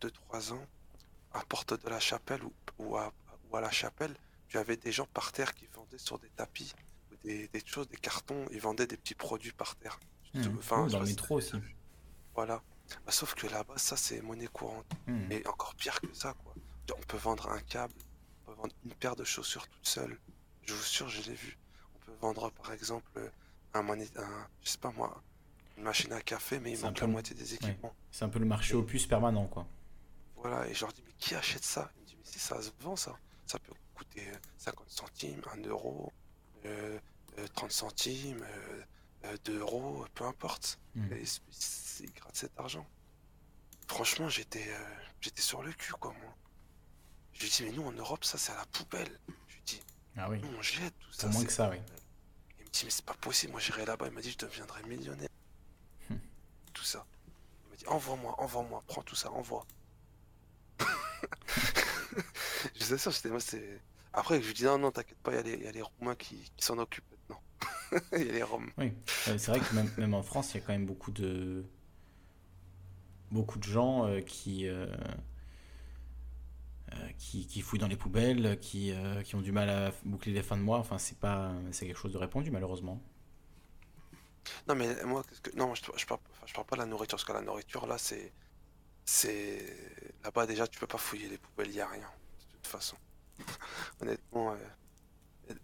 2-3 0.00 0.52
ans, 0.52 0.66
à 1.32 1.40
Porte 1.44 1.74
de 1.82 1.88
la 1.88 2.00
Chapelle 2.00 2.42
ou, 2.44 2.52
ou, 2.78 2.96
à, 2.96 3.12
ou 3.50 3.56
à 3.56 3.60
la 3.60 3.70
Chapelle, 3.70 4.14
tu 4.48 4.58
avais 4.58 4.76
des 4.76 4.92
gens 4.92 5.06
par 5.06 5.32
terre 5.32 5.54
qui 5.54 5.66
vendaient 5.66 5.98
sur 5.98 6.18
des 6.18 6.30
tapis 6.30 6.72
ou 7.12 7.16
des, 7.16 7.48
des 7.48 7.62
choses, 7.64 7.88
des 7.88 7.96
cartons, 7.96 8.46
ils 8.52 8.60
vendaient 8.60 8.86
des 8.86 8.96
petits 8.96 9.14
produits 9.14 9.52
par 9.52 9.76
terre. 9.76 9.98
Mhm. 10.34 10.56
enfin, 10.58 10.86
je 10.88 10.92
dans 10.92 11.00
le 11.00 11.06
métro 11.06 11.40
si- 11.40 11.54
aussi. 11.56 11.64
Voilà. 12.34 12.62
Bah, 13.04 13.10
sauf 13.12 13.34
que 13.34 13.46
là-bas, 13.46 13.78
ça, 13.78 13.96
c'est 13.96 14.20
monnaie 14.20 14.46
courante. 14.48 14.86
Mhm. 15.06 15.32
Et 15.32 15.46
encore 15.46 15.74
pire 15.74 16.00
que 16.00 16.12
ça, 16.12 16.34
quoi. 16.44 16.54
On 16.96 17.00
peut 17.02 17.16
vendre 17.16 17.48
un 17.50 17.58
câble, 17.60 17.94
une 18.84 18.94
paire 18.94 19.16
de 19.16 19.24
chaussures 19.24 19.66
toute 19.68 19.86
seule. 19.86 20.18
Je 20.62 20.72
vous 20.74 20.80
assure, 20.80 21.08
je 21.08 21.22
l'ai 21.22 21.34
vu. 21.34 21.56
On 21.94 21.98
peut 22.06 22.12
vendre, 22.20 22.50
par 22.50 22.72
exemple, 22.72 23.10
un, 23.74 23.82
mané- 23.82 24.10
un 24.16 24.48
je 24.62 24.70
sais 24.70 24.78
pas 24.78 24.90
moi, 24.92 25.22
une 25.76 25.84
machine 25.84 26.12
à 26.12 26.20
café, 26.22 26.58
mais 26.60 26.72
il 26.72 26.80
manque 26.80 27.00
la 27.00 27.06
moitié 27.06 27.34
des 27.36 27.50
ouais. 27.50 27.54
équipements. 27.56 27.94
C'est 28.10 28.24
un 28.24 28.28
peu 28.28 28.38
le 28.38 28.46
marché 28.46 28.74
opus 28.74 29.06
permanent 29.06 29.46
quoi. 29.46 29.66
Voilà, 30.36 30.68
et 30.68 30.74
je 30.74 30.80
leur 30.82 30.92
dis, 30.92 31.02
mais 31.06 31.12
qui 31.18 31.34
achète 31.34 31.64
ça? 31.64 31.90
Il 31.96 32.02
me 32.02 32.06
dit, 32.06 32.16
mais 32.18 32.24
si 32.24 32.38
ça 32.38 32.60
se 32.62 32.70
vend, 32.80 32.94
ça, 32.96 33.18
ça 33.46 33.58
peut 33.58 33.72
coûter 33.94 34.28
euh, 34.28 34.36
50 34.58 34.88
centimes, 34.90 35.40
1 35.54 35.62
euro, 35.66 36.12
euh, 36.64 36.98
euh, 37.38 37.46
30 37.54 37.72
centimes, 37.72 38.42
euh, 38.42 38.82
euh, 39.24 39.36
2 39.44 39.58
euros, 39.60 40.04
peu 40.14 40.24
importe. 40.24 40.78
Et 41.10 41.26
c'est- 41.26 41.40
c'est- 41.50 42.04
ils 42.04 42.12
grattent 42.12 42.36
cet 42.36 42.58
argent. 42.58 42.86
Franchement, 43.88 44.28
j'étais 44.28 44.66
euh, 44.68 44.94
j'étais 45.20 45.42
sur 45.42 45.62
le 45.62 45.72
cul, 45.72 45.92
quoi, 45.92 46.12
moi. 46.22 46.34
Je 47.36 47.42
lui 47.42 47.50
dis, 47.50 47.62
mais 47.64 47.70
nous, 47.72 47.84
en 47.86 47.92
Europe, 47.92 48.24
ça, 48.24 48.38
c'est 48.38 48.52
à 48.52 48.56
la 48.56 48.64
poubelle. 48.66 49.20
Je 49.48 49.54
lui 49.54 49.62
dis, 49.66 49.80
Ah 50.16 50.28
oui. 50.30 50.40
nous, 50.42 50.56
on 50.58 50.62
jette 50.62 50.94
tout 50.98 51.12
ça. 51.12 51.28
Moins 51.28 51.44
que 51.44 51.52
ça, 51.52 51.68
oui. 51.70 51.76
Il 52.58 52.64
me 52.64 52.70
dit, 52.70 52.80
mais 52.84 52.90
c'est 52.90 53.04
pas 53.04 53.14
possible, 53.14 53.52
moi, 53.52 53.60
j'irai 53.60 53.84
là-bas. 53.84 54.06
Il 54.08 54.12
m'a 54.12 54.20
dit, 54.22 54.30
je 54.32 54.38
deviendrai 54.38 54.82
millionnaire. 54.84 55.28
Hmm. 56.08 56.16
Tout 56.72 56.84
ça. 56.84 57.04
Il 57.66 57.70
m'a 57.70 57.76
dit, 57.76 57.86
envoie-moi, 57.88 58.34
envoie-moi, 58.40 58.82
prends 58.86 59.02
tout 59.02 59.16
ça, 59.16 59.30
envoie. 59.32 59.66
je 62.74 62.84
vous 62.84 62.94
assure, 62.94 63.12
j'étais 63.12 63.28
moi, 63.30 63.40
c'est. 63.40 63.80
Après, 64.12 64.40
je 64.40 64.46
lui 64.46 64.54
dis, 64.54 64.64
non, 64.64 64.78
non, 64.78 64.90
t'inquiète 64.90 65.18
pas, 65.18 65.32
il 65.32 65.36
y, 65.36 65.38
a 65.38 65.42
les- 65.42 65.54
il 65.54 65.62
y 65.64 65.68
a 65.68 65.72
les 65.72 65.82
Roumains 65.82 66.14
qui, 66.14 66.36
qui 66.56 66.64
s'en 66.64 66.78
occupent 66.78 67.04
maintenant. 67.10 67.42
Il 68.12 68.26
y 68.26 68.30
a 68.30 68.32
les 68.32 68.42
Roms. 68.42 68.70
Oui, 68.78 68.92
Euh, 69.28 69.38
c'est 69.38 69.48
vrai 69.48 69.60
que 69.60 69.74
même, 69.74 69.90
même 69.98 70.14
en 70.14 70.22
France, 70.22 70.52
il 70.54 70.60
y 70.60 70.62
a 70.62 70.66
quand 70.66 70.72
même 70.72 70.86
beaucoup 70.86 71.10
de 71.12 71.64
beaucoup 73.30 73.58
de 73.58 73.64
gens 73.64 74.06
euh, 74.06 74.20
qui, 74.22 74.66
euh, 74.68 74.86
qui 77.18 77.46
qui 77.46 77.60
fouillent 77.62 77.78
dans 77.80 77.88
les 77.88 77.96
poubelles, 77.96 78.58
qui, 78.60 78.92
euh, 78.92 79.22
qui 79.22 79.34
ont 79.36 79.40
du 79.42 79.52
mal 79.52 79.68
à 79.70 79.92
boucler 80.04 80.32
les 80.32 80.42
fins 80.42 80.56
de 80.56 80.62
mois. 80.62 80.78
Enfin, 80.78 80.98
c'est 80.98 81.18
pas 81.18 81.52
c'est 81.72 81.86
quelque 81.86 81.98
chose 81.98 82.12
de 82.12 82.18
répandu 82.18 82.50
malheureusement. 82.50 83.02
Non, 84.68 84.74
mais 84.74 85.02
moi, 85.04 85.22
non, 85.54 85.74
je, 85.74 85.82
je, 85.96 86.06
parle, 86.06 86.20
enfin, 86.30 86.46
je 86.46 86.54
parle 86.54 86.66
pas 86.66 86.76
de 86.76 86.80
la 86.82 86.86
nourriture, 86.86 87.16
parce 87.16 87.24
que 87.24 87.32
la 87.32 87.42
nourriture, 87.42 87.86
là, 87.86 87.98
c'est. 87.98 88.32
C'est. 89.04 90.12
Là-bas, 90.24 90.46
déjà, 90.46 90.68
tu 90.68 90.78
peux 90.80 90.86
pas 90.88 90.98
fouiller 90.98 91.28
les 91.28 91.38
poubelles, 91.38 91.70
il 91.70 91.76
y 91.76 91.80
a 91.80 91.88
rien, 91.88 92.10
de 92.40 92.56
toute 92.56 92.66
façon. 92.68 92.98
Honnêtement, 94.00 94.52
euh, 94.54 94.58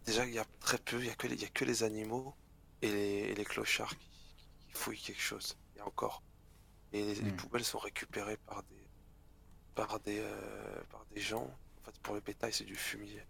déjà, 0.06 0.26
il 0.26 0.32
y 0.34 0.38
a 0.38 0.44
très 0.60 0.78
peu, 0.78 0.98
il 1.00 1.06
y 1.06 1.10
a 1.10 1.14
que 1.14 1.26
les, 1.26 1.36
y 1.42 1.44
a 1.44 1.48
que 1.48 1.64
les 1.64 1.82
animaux 1.84 2.36
et 2.82 2.90
les, 2.92 3.18
et 3.30 3.34
les 3.34 3.44
clochards 3.44 3.96
qui, 3.98 4.08
qui 4.60 4.72
fouillent 4.74 5.00
quelque 5.02 5.22
chose. 5.22 5.58
Il 5.74 5.78
y 5.78 5.80
a 5.80 5.86
encore. 5.86 6.22
Et 6.92 7.04
les, 7.04 7.14
les 7.22 7.32
Mm. 7.32 7.36
poubelles 7.36 7.64
sont 7.64 7.78
récupérées 7.80 8.38
par 8.38 8.62
des. 8.64 8.81
Par 9.74 10.00
des, 10.00 10.18
euh, 10.20 10.82
par 10.90 11.04
des 11.14 11.20
gens. 11.20 11.48
Pour 12.02 12.14
le 12.14 12.20
bétail, 12.20 12.52
c'est 12.52 12.64
du 12.64 12.76
fumier. 12.76 13.22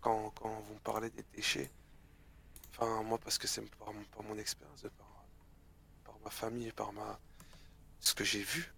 Quand, 0.00 0.30
quand 0.30 0.60
vous 0.60 0.74
me 0.74 0.78
parlez 0.80 1.10
des 1.10 1.24
déchets, 1.34 1.70
Enfin, 2.70 3.02
moi, 3.02 3.18
parce 3.18 3.38
que 3.38 3.46
c'est 3.46 3.62
par, 3.76 3.92
mon- 3.92 4.38
expérience, 4.38 4.82
par, 4.98 5.24
par 6.04 6.18
ma 6.20 6.30
famille 6.30 6.72
par 6.72 6.92
ma... 6.92 7.20
ce 8.00 8.14
que 8.14 8.24
j'ai 8.24 8.42
vu. 8.42 8.72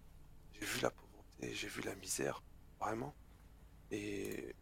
J'ai 0.53 0.65
vu 0.65 0.81
la 0.81 0.91
pauvreté, 0.91 1.53
j'ai 1.55 1.67
vu 1.69 1.81
la 1.81 1.95
misère, 1.95 2.43
vraiment. 2.79 3.15
Et 3.91 4.53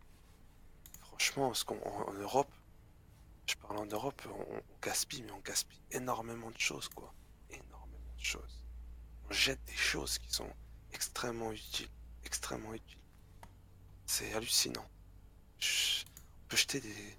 franchement, 1.01 1.53
ce 1.53 1.65
en 1.65 2.13
Europe, 2.13 2.51
je 3.47 3.55
parle 3.55 3.79
en 3.79 3.85
Europe, 3.85 4.21
on, 4.27 4.55
on 4.57 4.61
gaspille, 4.81 5.23
mais 5.23 5.31
on 5.31 5.39
gaspille 5.39 5.81
énormément 5.91 6.51
de 6.51 6.59
choses, 6.59 6.89
quoi. 6.89 7.13
Énormément 7.49 8.13
de 8.17 8.23
choses. 8.23 8.62
Jette 9.33 9.63
des 9.65 9.75
choses 9.75 10.19
qui 10.19 10.31
sont 10.31 10.49
extrêmement 10.93 11.51
utiles, 11.51 11.89
extrêmement 12.23 12.73
utiles. 12.73 12.99
C'est 14.05 14.31
hallucinant. 14.33 14.87
On 15.59 16.47
peut 16.49 16.55
jeter 16.57 16.79
des, 16.79 17.17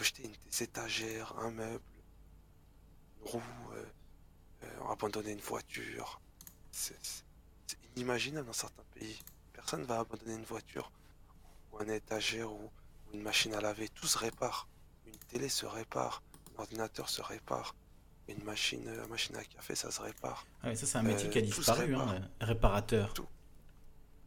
jeter 0.00 0.24
une- 0.24 0.34
étagères, 0.60 1.36
un 1.38 1.52
meuble, 1.52 1.84
une 3.20 3.28
roue, 3.30 3.42
euh, 3.74 3.84
euh, 4.64 4.88
abandonner 4.90 5.30
une 5.32 5.40
voiture. 5.40 6.20
C'est 6.72 6.98
inimaginable 7.94 8.46
dans 8.48 8.52
certains 8.52 8.84
pays. 8.94 9.18
Personne 9.52 9.84
va 9.84 10.00
abandonner 10.00 10.34
une 10.34 10.44
voiture 10.44 10.90
ou 11.72 11.78
un 11.78 11.88
étagère 11.88 12.50
ou, 12.52 12.64
ou 13.06 13.14
une 13.14 13.22
machine 13.22 13.54
à 13.54 13.60
laver. 13.60 13.88
Tout 13.90 14.08
se 14.08 14.18
répare. 14.18 14.66
Une 15.06 15.16
télé 15.28 15.48
se 15.48 15.64
répare, 15.64 16.22
un 16.56 16.60
ordinateur 16.62 17.08
se 17.08 17.22
répare, 17.22 17.76
une 18.28 18.44
machine, 18.44 18.82
euh, 18.88 19.06
machine 19.08 19.36
à 19.36 19.44
café, 19.44 19.74
ça 19.74 19.90
se 19.90 20.00
répare. 20.02 20.46
Ah, 20.62 20.68
mais 20.68 20.76
ça, 20.76 20.86
c'est 20.86 20.98
un 20.98 21.02
métier 21.02 21.28
Euh, 21.28 21.30
qui 21.30 21.38
a 21.38 21.42
tout 21.42 21.46
disparu, 21.48 21.94
hein, 21.94 22.20
réparateur. 22.40 23.12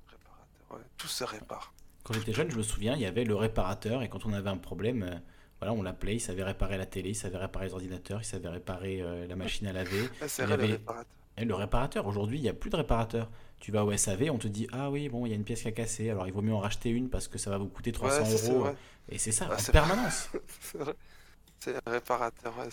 Réparateur, 0.07 0.71
ouais. 0.71 0.85
Tout 0.97 1.07
se 1.07 1.23
répare. 1.23 1.73
Quand 2.03 2.13
j'étais 2.13 2.33
jeune, 2.33 2.49
je 2.49 2.57
me 2.57 2.63
souviens, 2.63 2.95
il 2.95 3.01
y 3.01 3.05
avait 3.05 3.23
le 3.25 3.35
réparateur 3.35 4.01
et 4.01 4.09
quand 4.09 4.25
on 4.25 4.33
avait 4.33 4.49
un 4.49 4.57
problème, 4.57 5.03
euh, 5.03 5.15
voilà, 5.59 5.73
on 5.73 5.81
l'appelait, 5.81 6.15
il 6.15 6.19
savait 6.21 6.43
réparer 6.43 6.77
la 6.77 6.85
télé, 6.85 7.09
il 7.09 7.15
savait 7.15 7.37
réparer 7.37 7.65
les 7.67 7.73
ordinateurs, 7.73 8.21
il 8.21 8.25
savait 8.25 8.49
réparer 8.49 9.01
euh, 9.01 9.27
la 9.27 9.35
machine 9.35 9.67
à 9.67 9.73
laver. 9.73 10.09
C'est 10.27 10.45
vrai, 10.45 10.57
le 10.57 10.63
réparateur. 10.65 11.05
Et 11.37 11.45
le 11.45 11.55
réparateur, 11.55 12.07
aujourd'hui, 12.07 12.37
il 12.37 12.41
n'y 12.41 12.49
a 12.49 12.53
plus 12.53 12.69
de 12.69 12.75
réparateur. 12.75 13.29
Tu 13.59 13.71
vas 13.71 13.83
au 13.85 13.95
SAV, 13.95 14.29
on 14.31 14.37
te 14.37 14.47
dit 14.47 14.67
Ah 14.71 14.89
oui, 14.89 15.09
bon, 15.09 15.25
il 15.25 15.29
y 15.29 15.33
a 15.33 15.35
une 15.35 15.43
pièce 15.43 15.61
qui 15.61 15.67
a 15.67 15.71
cassé, 15.71 16.09
alors 16.09 16.27
il 16.27 16.33
vaut 16.33 16.41
mieux 16.41 16.53
en 16.53 16.59
racheter 16.59 16.89
une 16.89 17.09
parce 17.09 17.27
que 17.27 17.37
ça 17.37 17.49
va 17.49 17.57
vous 17.57 17.67
coûter 17.67 17.91
300 17.91 18.23
Ouais, 18.23 18.49
euros. 18.55 18.67
Et 19.09 19.17
c'est 19.17 19.31
ça, 19.33 19.47
Ah, 19.49 19.55
en 19.55 19.57
c'est 19.57 19.71
permanence. 19.71 20.29
c'est 21.59 21.75
réparateur, 21.87 22.57
ouais. 22.57 22.69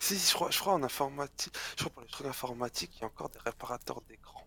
Si, 0.00 0.16
je 0.18 0.34
crois, 0.34 0.50
je 0.50 0.58
crois 0.58 0.74
en 0.74 0.82
informatique, 0.82 1.52
je 1.76 1.82
crois 1.84 1.90
pour 1.92 2.02
les 2.02 2.08
trucs 2.08 2.26
informatiques, 2.26 2.92
il 2.96 3.00
y 3.00 3.04
a 3.04 3.06
encore 3.06 3.28
des 3.30 3.38
réparateurs 3.40 4.00
d'écran. 4.08 4.46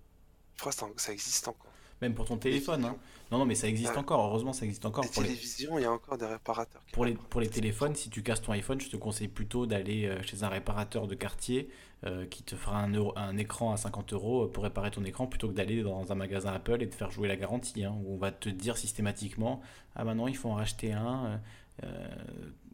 Je 0.55 0.61
crois 0.61 0.71
que 0.71 0.77
ça, 0.77 0.87
ça 0.97 1.11
existe 1.13 1.47
encore. 1.47 1.71
Même 2.01 2.13
pour 2.15 2.25
ton 2.25 2.37
téléphone. 2.37 2.85
hein. 2.85 2.95
Non, 3.31 3.39
non, 3.39 3.45
mais 3.45 3.55
ça 3.55 3.67
existe 3.67 3.91
Ouais. 3.91 3.97
encore. 3.97 4.25
Heureusement, 4.25 4.53
ça 4.53 4.65
existe 4.65 4.85
encore. 4.85 5.03
Les 5.03 5.09
Pour 5.09 5.21
les, 5.21 5.29
télévisions, 5.29 5.77
il 5.77 5.81
y 5.81 5.85
a 5.85 5.91
encore 5.91 6.17
des 6.17 6.25
réparateurs. 6.25 6.81
pour 6.93 7.05
les, 7.05 7.13
pour 7.13 7.41
les 7.41 7.49
téléphones, 7.49 7.93
si 7.95 8.09
tu 8.09 8.23
casses 8.23 8.41
ton 8.41 8.53
iPhone, 8.53 8.79
je 8.79 8.89
te 8.89 8.95
conseille 8.97 9.27
plutôt 9.27 9.65
d'aller 9.65 10.05
euh, 10.05 10.21
chez 10.23 10.43
un 10.43 10.49
réparateur 10.49 11.07
de 11.07 11.15
quartier 11.15 11.69
euh, 12.05 12.25
qui 12.25 12.43
te 12.43 12.55
fera 12.55 12.77
un, 12.79 12.93
euro- 12.93 13.13
un 13.17 13.37
écran 13.37 13.73
à 13.73 13.77
50 13.77 14.13
euros 14.13 14.47
pour 14.47 14.63
réparer 14.63 14.91
ton 14.91 15.03
écran 15.03 15.27
plutôt 15.27 15.49
que 15.49 15.53
d'aller 15.53 15.83
dans 15.83 16.09
un 16.11 16.15
magasin 16.15 16.53
Apple 16.53 16.81
et 16.81 16.85
de 16.87 16.95
faire 16.95 17.11
jouer 17.11 17.27
la 17.27 17.35
garantie. 17.35 17.83
hein, 17.83 17.93
où 18.05 18.13
on 18.15 18.17
va 18.17 18.31
te 18.31 18.47
dire 18.49 18.77
systématiquement 18.77 19.61
Ah 19.95 20.05
bah 20.05 20.13
non, 20.15 20.27
il 20.29 20.37
faut 20.37 20.49
en 20.49 20.55
racheter 20.55 20.93
un. 20.93 21.25
euh, 21.25 21.37
euh, 21.83 22.07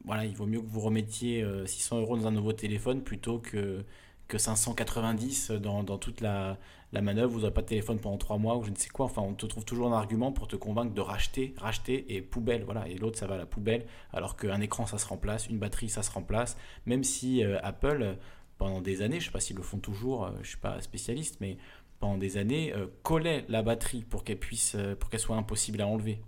voilà, 0.06 0.26
il 0.26 0.36
vaut 0.36 0.46
mieux 0.46 0.62
que 0.62 0.68
vous 0.68 0.82
remettiez 0.82 1.44
euh, 1.44 1.66
600 1.66 2.02
euros 2.02 2.18
dans 2.18 2.28
un 2.28 2.32
nouveau 2.32 2.54
téléphone 2.54 3.02
plutôt 3.02 3.40
que, 3.40 3.84
que 4.28 4.38
590 4.38 5.52
dans, 5.52 5.84
toute 5.98 6.22
la, 6.22 6.58
manœuvre. 6.94 7.32
Vous 7.34 7.40
n'aurez 7.42 7.54
pas 7.54 7.62
de 7.62 7.68
téléphone 7.68 8.00
pendant 8.00 8.18
3 8.18 8.38
mois 8.38 8.58
ou 8.58 8.64
je 8.64 8.72
ne 8.72 8.76
sais 8.76 8.90
quoi. 8.90 9.06
Enfin, 9.06 9.22
on 9.22 9.34
te 9.34 9.46
trouve 9.46 9.66
toujours 9.66 9.88
un 9.88 9.98
argument 9.98 10.32
pour 10.32 10.48
te 10.48 10.56
convaincre 10.56 10.94
de 10.94 11.02
racheter, 11.02 11.54
racheter 11.58 12.16
et 12.16 12.22
poubelle. 12.22 12.64
Voilà, 12.64 12.88
et 12.88 12.96
l'autre, 12.96 13.18
ça 13.18 13.28
va 13.28 13.36
à 13.36 13.38
la 13.38 13.46
poubelle. 13.46 13.86
Alors 14.14 14.38
qu'un 14.38 14.62
écran, 14.62 14.86
ça 14.86 14.98
se 14.98 15.08
remplace, 15.08 15.48
une 15.48 15.60
batterie, 15.60 15.90
ça 15.90 16.04
se 16.04 16.12
remplace. 16.12 16.58
Même 16.86 17.04
si 17.04 17.44
euh, 17.44 17.60
Apple, 17.64 18.02
euh, 18.02 18.14
pendant 18.58 18.82
des 18.82 19.02
années, 19.02 19.20
je 19.20 19.26
ne 19.26 19.26
sais 19.26 19.32
pas 19.32 19.40
s'ils 19.40 19.58
le 19.58 19.64
font 19.64 19.80
toujours, 19.80 20.26
euh, 20.26 20.32
je 20.36 20.40
ne 20.40 20.46
suis 20.46 20.58
pas 20.58 20.80
spécialiste, 20.82 21.38
mais 21.42 21.58
pendant 22.00 22.18
des 22.18 22.38
années, 22.38 22.74
euh, 22.74 22.88
collait 23.04 23.46
la 23.50 23.62
batterie 23.62 24.04
euh, 24.04 24.96
pour 24.96 25.10
qu'elle 25.10 25.20
soit 25.20 25.36
impossible 25.36 25.82
à 25.82 25.88
enlever. 25.88 26.20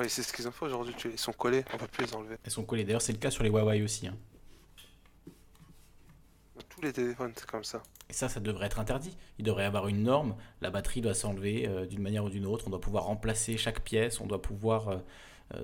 Oui, 0.00 0.08
c'est 0.08 0.22
ce 0.22 0.32
qu'ils 0.32 0.48
ont 0.48 0.52
fait 0.52 0.64
aujourd'hui. 0.64 0.94
tu- 0.96 1.10
Ils 1.10 1.18
sont 1.18 1.32
collés, 1.32 1.64
on 1.72 1.76
peut 1.76 1.86
plus 1.86 2.06
les 2.06 2.14
enlever. 2.14 2.36
Elles 2.44 2.50
sont 2.50 2.64
collées. 2.64 2.84
D'ailleurs, 2.84 3.02
c'est 3.02 3.12
le 3.12 3.18
cas 3.18 3.30
sur 3.30 3.42
les 3.44 3.50
Huawei 3.50 3.82
aussi. 3.82 4.06
hein. 4.06 4.16
Tous 6.68 6.80
les 6.80 6.92
téléphones, 6.92 7.32
c'est 7.36 7.46
comme 7.46 7.64
ça. 7.64 7.82
Et 8.08 8.12
ça, 8.12 8.28
ça 8.28 8.40
devrait 8.40 8.66
être 8.66 8.78
interdit. 8.78 9.16
Il 9.38 9.44
devrait 9.44 9.64
y 9.64 9.66
avoir 9.66 9.88
une 9.88 10.02
norme. 10.02 10.36
La 10.60 10.70
batterie 10.70 11.00
doit 11.00 11.14
s'enlever 11.14 11.68
euh, 11.68 11.86
d'une 11.86 12.00
manière 12.02 12.24
ou 12.24 12.30
d'une 12.30 12.46
autre. 12.46 12.64
On 12.66 12.70
doit 12.70 12.80
pouvoir 12.80 13.04
remplacer 13.04 13.56
chaque 13.58 13.80
pièce. 13.82 14.20
On 14.20 14.26
doit 14.26 14.40
pouvoir 14.40 14.88
euh, 14.88 14.98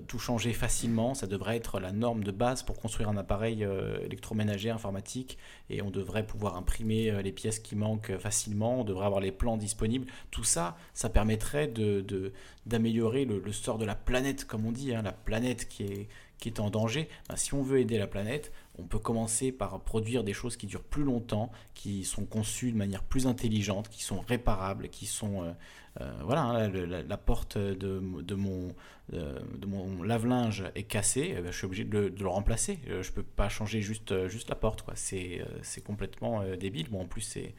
tout 0.06 0.18
changer 0.18 0.52
facilement. 0.52 1.14
Ça 1.14 1.26
devrait 1.26 1.56
être 1.56 1.80
la 1.80 1.92
norme 1.92 2.24
de 2.24 2.30
base 2.30 2.62
pour 2.62 2.78
construire 2.78 3.08
un 3.08 3.16
appareil 3.16 3.64
euh, 3.64 3.98
électroménager 4.04 4.70
informatique. 4.70 5.38
Et 5.70 5.82
on 5.82 5.90
devrait 5.90 6.26
pouvoir 6.26 6.56
imprimer 6.56 7.10
euh, 7.10 7.22
les 7.22 7.32
pièces 7.32 7.58
qui 7.58 7.76
manquent 7.76 8.10
euh, 8.10 8.18
facilement. 8.18 8.80
On 8.80 8.84
devrait 8.84 9.06
avoir 9.06 9.20
les 9.20 9.32
plans 9.32 9.56
disponibles. 9.56 10.06
Tout 10.30 10.44
ça, 10.44 10.76
ça 10.94 11.08
permettrait 11.08 11.68
de, 11.68 12.00
de- 12.00 12.32
d'améliorer 12.66 13.24
le, 13.24 13.52
sort 13.52 13.78
de 13.78 13.84
la 13.86 13.94
planète, 13.94 14.44
comme 14.44 14.66
on 14.66 14.72
dit. 14.72 14.94
hein, 14.94 15.02
la 15.02 15.12
planète 15.12 15.68
qui 15.68 15.84
est, 15.84 16.08
qui 16.38 16.48
est 16.48 16.60
en 16.60 16.70
danger. 16.70 17.08
Ben, 17.28 17.36
si 17.36 17.54
on 17.54 17.62
veut 17.62 17.80
aider 17.80 17.98
la 17.98 18.06
planète, 18.06 18.52
on 18.78 18.84
peut 18.84 18.98
commencer 18.98 19.50
par 19.52 19.80
produire 19.80 20.24
des 20.24 20.32
choses 20.32 20.56
qui 20.56 20.66
durent 20.66 20.84
plus 20.84 21.02
longtemps, 21.02 21.50
qui 21.74 22.04
sont 22.04 22.24
conçues 22.24 22.72
de 22.72 22.76
manière 22.76 23.02
plus 23.02 23.26
intelligente, 23.26 23.88
qui 23.88 24.02
sont 24.02 24.20
réparables, 24.20 24.88
qui 24.88 25.06
sont... 25.06 25.42
euh, 25.42 25.52
euh, 26.00 26.12
voilà, 26.22 26.42
hein, 26.42 26.68
la, 26.68 27.16
porte 27.16 27.58
de, 27.58 27.74
de 28.22 28.34
mon, 28.36 28.68
euh, 29.14 29.40
de 29.56 29.66
mon 29.66 30.02
lave-linge 30.04 30.64
est 30.76 30.84
cassée, 30.84 31.34
eh 31.36 31.40
ben, 31.40 31.50
je 31.50 31.56
suis 31.56 31.66
obligé 31.66 31.84
de 31.84 32.14
le, 32.16 32.28
remplacer. 32.28 32.78
Je 32.86 33.10
peux 33.10 33.24
pas 33.24 33.48
changer 33.48 33.80
juste, 33.80 34.28
juste 34.28 34.48
la 34.48 34.54
porte. 34.54 34.82
quoi. 34.82 34.94
C'est 34.94 35.42
complètement 35.84 36.44
débile. 36.56 36.88
Bon, 36.88 37.00
en 37.02 37.06
plus, 37.06 37.22
c'est 37.22 37.54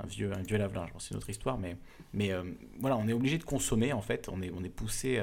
un 0.00 0.06
vieux, 0.06 0.32
un 0.32 0.42
vieux 0.42 0.58
lave-linge. 0.58 0.92
Bon, 0.92 0.98
c'est 0.98 1.12
une 1.12 1.18
autre 1.18 1.30
histoire, 1.30 1.56
mais, 1.56 1.76
mais 2.12 2.32
voilà, 2.80 2.96
on 2.96 3.06
est 3.06 3.12
obligé 3.12 3.38
de 3.38 3.44
consommer, 3.44 3.92
en 3.92 4.02
fait. 4.02 4.28
On 4.28 4.42
est, 4.42 4.50
on 4.50 4.64
est 4.64 4.70
poussé 4.70 5.22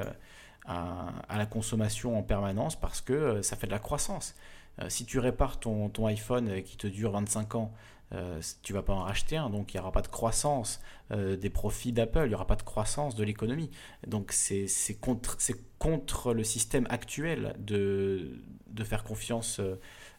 à, 0.66 1.38
la 1.38 1.46
consommation 1.46 2.18
en 2.18 2.24
permanence 2.24 2.80
parce 2.80 3.02
que 3.02 3.42
ça 3.42 3.58
fait 3.58 3.68
de 3.68 3.72
la 3.72 3.80
croissance. 3.80 4.36
Euh, 4.82 4.90
si 4.90 5.06
tu 5.06 5.20
répares 5.20 5.60
ton, 5.60 5.90
iPhone 6.06 6.50
euh, 6.50 6.62
qui 6.62 6.78
te 6.78 6.88
dure 6.88 7.12
25 7.12 7.56
ans, 7.56 7.74
euh, 8.14 8.42
tu 8.62 8.74
vas 8.74 8.82
pas 8.82 8.94
en 8.94 9.04
racheter 9.04 9.38
un, 9.38 9.50
donc 9.50 9.74
il 9.74 9.78
n'y 9.78 9.82
aura 9.82 9.94
pas 9.94 10.02
de 10.02 10.08
croissance 10.08 10.82
euh, 11.12 11.38
des 11.38 11.50
profits 11.50 11.94
d'Apple, 11.94 12.24
il 12.26 12.30
n'y 12.30 12.36
aura 12.36 12.48
pas 12.48 12.58
de 12.58 12.64
croissance 12.64 13.16
de 13.16 13.24
l'économie. 13.24 13.72
Donc 14.08 14.32
c'est 14.34 14.68
contre, 15.00 16.34
le 16.34 16.44
système 16.44 16.86
actuel 16.90 17.56
de, 17.60 18.38
faire 18.84 19.04
confiance 19.04 19.62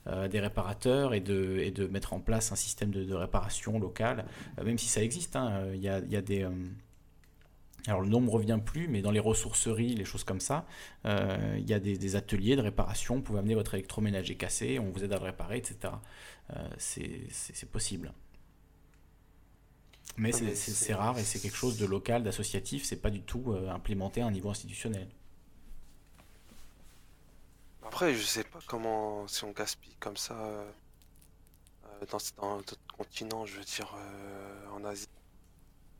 à 0.06 0.28
des 0.28 0.40
réparateurs 0.40 1.14
et 1.14 1.20
de, 1.20 1.58
et 1.58 1.70
de 1.70 1.86
mettre 1.86 2.12
en 2.14 2.20
place 2.20 2.50
un 2.50 2.56
système 2.56 2.90
de, 2.90 3.14
réparation 3.14 3.78
locale, 3.78 4.24
même 4.64 4.78
si 4.78 4.88
ça 4.88 5.02
existe. 5.02 5.36
hein, 5.36 5.66
il 5.74 5.82
y 5.82 5.88
a 5.88 6.00
des... 6.00 6.48
alors 7.86 8.00
le 8.02 8.08
nom 8.08 8.20
ne 8.20 8.26
me 8.26 8.30
revient 8.30 8.58
plus, 8.64 8.88
mais 8.88 9.02
dans 9.02 9.10
les 9.10 9.20
ressourceries, 9.20 9.94
les 9.94 10.04
choses 10.04 10.24
comme 10.24 10.40
ça, 10.40 10.66
euh, 11.06 11.56
il 11.58 11.68
y 11.68 11.74
a 11.74 11.80
des, 11.80 11.98
des 11.98 12.16
ateliers 12.16 12.56
de 12.56 12.62
réparation. 12.62 13.16
Vous 13.16 13.22
pouvez 13.22 13.40
amener 13.40 13.54
votre 13.54 13.74
électroménager 13.74 14.36
cassé, 14.36 14.78
on 14.78 14.90
vous 14.90 15.02
aide 15.04 15.12
à 15.12 15.18
le 15.18 15.24
réparer, 15.24 15.58
etc. 15.58 15.94
Euh, 16.54 16.68
c'est 16.78 17.70
possible. 17.70 18.12
Mais 20.16 20.32
Ah, 20.32 20.38
c'est- 20.54 20.94
rare 20.94 21.18
et 21.18 21.24
c'est 21.24 21.38
quelque 21.38 21.56
chose 21.56 21.76
de 21.76 21.84
local, 21.86 22.22
d'associatif. 22.22 22.84
C'est 22.84 23.00
pas 23.02 23.10
du 23.10 23.20
tout 23.22 23.52
euh, 23.52 23.68
implémenté 23.70 24.22
à 24.22 24.26
un 24.26 24.30
niveau 24.30 24.48
institutionnel. 24.50 25.08
Après, 27.82 28.12
je 28.14 28.22
sais 28.24 28.42
pas 28.44 28.58
comment, 28.66 29.28
si 29.28 29.44
on 29.44 29.52
gaspille 29.52 29.94
comme 30.00 30.16
ça 30.16 30.34
dans, 32.10 32.18
dans 32.36 32.56
d'autres 32.58 32.76
continents, 32.96 33.46
je 33.46 33.58
veux 33.58 33.64
dire 33.64 33.94
en 34.72 34.84
Asie. 34.84 35.06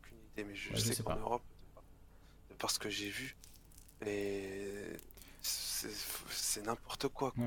Aucune 0.03 0.19
idée, 0.33 0.45
mais 0.45 0.57
je, 0.57 0.73
Ouais, 0.73 0.81
je 0.81 0.91
sais 0.91 0.93
sais 0.93 1.03
qu'en 1.05 1.17
pas. 1.17 1.19
Europe, 1.19 1.45
de 2.63 2.69
par, 2.69 2.71
de 2.71 2.71
par 2.71 2.71
ce 2.71 2.79
que 2.79 2.91
j'ai 2.91 3.11
vu, 3.11 3.37
et 4.07 4.97
c'est 5.41 6.63
n'importe 6.65 7.09
quoi. 7.09 7.31
quoi. 7.33 7.45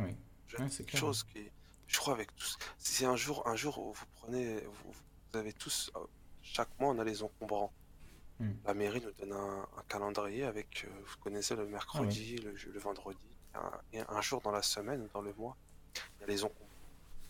Je- 0.48 0.58
Ouais, 0.58 0.70
clair. 0.86 1.00
chose 1.00 1.24
qui, 1.24 1.50
je 1.88 1.98
crois, 1.98 2.14
avec 2.14 2.36
tous. 2.36 2.58
Si 2.78 3.06
un 3.06 3.16
jour, 3.16 3.48
un 3.48 3.56
jour 3.56 3.78
où 3.80 3.94
vous 3.94 4.06
prenez, 4.16 4.60
vous, 4.62 4.92
vous 5.32 5.38
avez 5.40 5.54
tous, 5.54 5.92
euh, 5.96 6.00
chaque 6.42 6.70
mois, 6.80 6.90
on 6.94 7.00
a 7.00 7.04
les 7.04 7.24
encombrants. 7.24 7.74
Hmm. 8.40 8.52
La 8.66 8.74
mairie 8.74 9.02
nous 9.02 9.12
donne 9.14 9.32
un, 9.34 9.62
un 9.78 9.84
calendrier 9.88 10.44
avec, 10.44 10.86
euh, 10.86 10.90
vous 11.06 11.18
connaissez 11.24 11.56
le 11.56 11.66
mercredi, 11.68 12.38
le, 12.38 12.56
je- 12.56 12.70
le 12.70 12.80
vendredi, 12.80 13.18
un, 13.54 13.72
et 13.94 14.02
un 14.02 14.22
jour 14.22 14.42
dans 14.42 14.52
la 14.52 14.62
semaine 14.62 15.02
ou 15.04 15.08
dans 15.14 15.22
le 15.22 15.34
mois, 15.34 15.56
il 16.18 16.22
y 16.22 16.24
a 16.26 16.28
les 16.28 16.44
encombrants. 16.44 16.62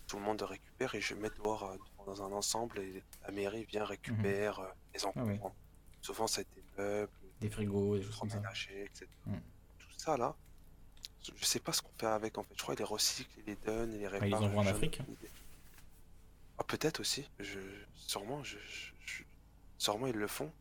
Tout 0.08 0.18
le 0.18 0.24
monde 0.24 0.42
récupère 0.42 0.94
et 0.96 1.02
je 1.02 1.14
mets 1.16 1.30
dehors 1.32 1.64
euh, 1.64 1.78
dans 2.06 2.22
un 2.24 2.32
ensemble 2.32 2.80
et 2.80 3.04
la 3.24 3.32
mairie 3.32 3.66
vient 3.66 3.86
récupérer 3.86 4.48
euh, 4.60 4.68
les 4.94 5.04
Ah 5.04 5.08
encombrants. 5.08 5.56
Souvent, 6.02 6.28
c'est 6.28 6.48
des 6.56 6.64
meubles, 6.78 7.12
Des 7.42 7.50
frigos, 7.50 7.98
des 7.98 8.04
choses 8.04 8.18
comme 8.18 8.30
ça. 8.30 8.42
etc. 8.70 9.08
Hmm. 9.26 9.36
Tout 9.80 9.88
ça 9.98 10.18
là, 10.18 10.36
je 11.24 11.46
sais 11.46 11.60
pas 11.60 11.74
ce 11.74 11.82
qu'on 11.82 11.92
fait 11.98 12.06
avec 12.06 12.38
en 12.38 12.44
fait. 12.44 12.54
Je 12.56 12.62
crois 12.62 12.76
qu'ils 12.76 12.84
les 12.86 12.90
recyclent, 12.90 13.40
ils 13.40 13.46
les 13.46 13.56
donnent, 13.66 13.92
ils 13.94 13.98
les 13.98 13.98
ils 13.98 14.02
les 14.02 14.08
réparent. 14.08 14.44
envoient 14.44 14.64
en 14.64 14.68
Afrique. 14.68 15.02
Ah, 16.58 16.64
peut-être 16.64 17.00
aussi. 17.02 17.28
Je, 17.40 17.60
sûrement, 17.96 18.44
je, 18.44 18.58
je- 18.60 18.92
je- 19.06 19.24
sûrement 19.78 20.08
ils 20.08 20.16
le 20.16 20.28
font. 20.28 20.52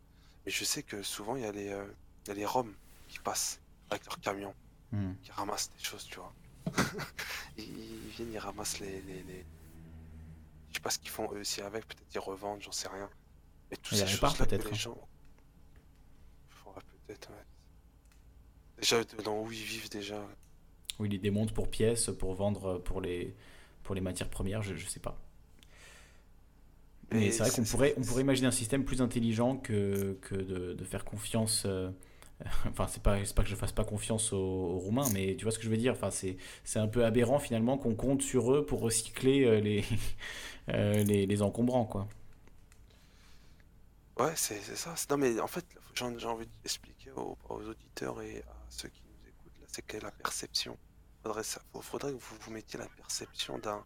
Mais 0.44 0.51
je 0.53 0.65
sais 0.65 0.83
que 0.83 1.03
souvent 1.03 1.36
il 1.36 1.43
y 1.43 1.47
a 1.47 1.53
les, 1.53 1.69
euh, 1.69 1.86
y 2.27 2.31
a 2.31 2.35
les 2.35 2.44
Roms 2.47 2.75
qui 3.09 3.19
passent 3.20 3.61
avec 3.91 4.05
leurs 4.07 4.20
camions, 4.20 4.55
Hmm. 4.93 5.15
qui 5.23 5.31
ramassent 5.33 5.70
des 5.77 5.83
choses, 5.85 6.05
tu 6.05 6.17
vois. 6.17 6.33
ils, 7.57 7.65
ils 7.65 8.09
viennent, 8.11 8.33
ils 8.33 8.39
ramassent 8.39 8.78
les, 8.81 9.01
les, 9.03 9.23
les- 9.23 9.44
Je 10.70 10.75
sais 10.75 10.81
pas 10.81 10.91
ce 10.91 10.99
qu'ils 10.99 11.11
font 11.11 11.31
eux 11.33 11.41
aussi 11.41 11.61
avec. 11.61 11.86
Peut-être 11.86 12.15
ils 12.15 12.19
revendent, 12.19 12.62
j'en 12.62 12.73
sais 12.73 12.89
rien. 12.89 13.09
Mais 13.70 13.77
Ils 13.77 13.99
ces 13.99 14.05
les 14.05 14.11
les 14.65 14.70
hein. 14.73 14.75
gens. 14.75 15.09
Ouais, 17.08 17.15
peut-être, 17.15 17.31
ouais. 17.31 17.44
Déjà, 18.78 19.02
dans 19.24 19.42
où 19.42 19.50
ils 19.50 19.65
vivent 19.65 19.91
déjà. 19.91 20.24
Ou 20.99 21.05
ils 21.07 21.12
les 21.12 21.18
démontent 21.18 21.52
pour 21.55 21.68
pièces, 21.70 22.10
pour 22.18 22.34
vendre 22.34 22.78
pour 22.78 23.00
les, 23.00 23.34
pour 23.84 23.94
les 23.94 24.00
matières 24.00 24.31
premières, 24.31 24.62
je, 24.62 24.74
je 24.74 24.86
sais 24.89 25.00
pas. 25.00 25.20
Mais 27.10 27.31
c'est 27.31 27.42
vrai 27.42 27.50
qu'on 27.52 27.65
pourrait, 27.65 27.94
on 27.99 28.02
pourrait 28.02 28.23
imaginer 28.23 28.49
un 28.49 28.52
système 28.52 28.84
plus 28.84 29.00
intelligent 29.02 29.57
que, 29.57 30.18
que 30.23 30.34
de, 30.34 30.73
de 30.73 30.84
faire 30.84 31.05
confiance. 31.05 31.65
euh, 31.66 31.91
enfin, 32.68 32.86
c'est 32.89 33.02
pas, 33.02 33.18
pas 33.36 33.42
que 33.44 33.49
je 33.49 33.55
fasse 33.57 33.73
pas 33.73 33.84
confiance 33.84 34.33
aux, 34.33 34.39
aux 34.39 34.78
Roumains, 34.78 35.08
mais 35.10 35.36
tu 35.36 35.44
vois 35.44 35.52
ce 35.52 35.58
que 35.58 35.65
je 35.65 35.70
veux 35.70 35.76
dire. 35.76 35.92
Enfin, 35.92 36.10
c'est, 36.10 36.36
c'est 36.65 36.78
un 36.81 36.89
peu 36.89 37.05
aberrant 37.05 37.39
finalement 37.39 37.78
qu'on 37.78 37.94
compte 37.94 38.23
sur 38.23 38.52
eux 38.55 38.66
pour 38.66 38.81
recycler 38.81 39.44
euh, 39.44 39.60
les, 39.60 39.84
euh, 40.70 41.05
les, 41.05 41.26
les 41.26 41.42
encombrants, 41.42 41.84
quoi. 41.86 42.08
Ouais, 44.18 44.33
c'est 44.36 44.60
c'est 44.60 44.76
ça. 44.76 44.94
Non, 45.10 45.17
mais 45.17 45.41
en 45.41 45.47
fait, 45.49 45.65
j'ai 45.94 46.26
envie 46.26 46.47
d'expliquer 46.62 47.10
aux, 47.12 47.36
aux 47.49 47.62
auditeurs 47.62 48.20
et 48.23 48.43
à 48.43 48.55
ceux 48.68 48.89
qui 48.89 49.02
nous 49.09 49.28
écoutent, 49.28 49.59
là, 49.60 49.67
c'est 49.68 49.83
que 49.86 49.97
la 49.99 50.10
perception. 50.12 50.76
Faudrait, 51.23 51.43
ça, 51.43 51.60
faudrait 51.81 52.12
que 52.12 52.18
vous 52.18 52.36
vous 52.41 52.51
mettiez 52.52 52.78
la 52.78 52.86
perception 52.89 53.59
d'un 53.59 53.84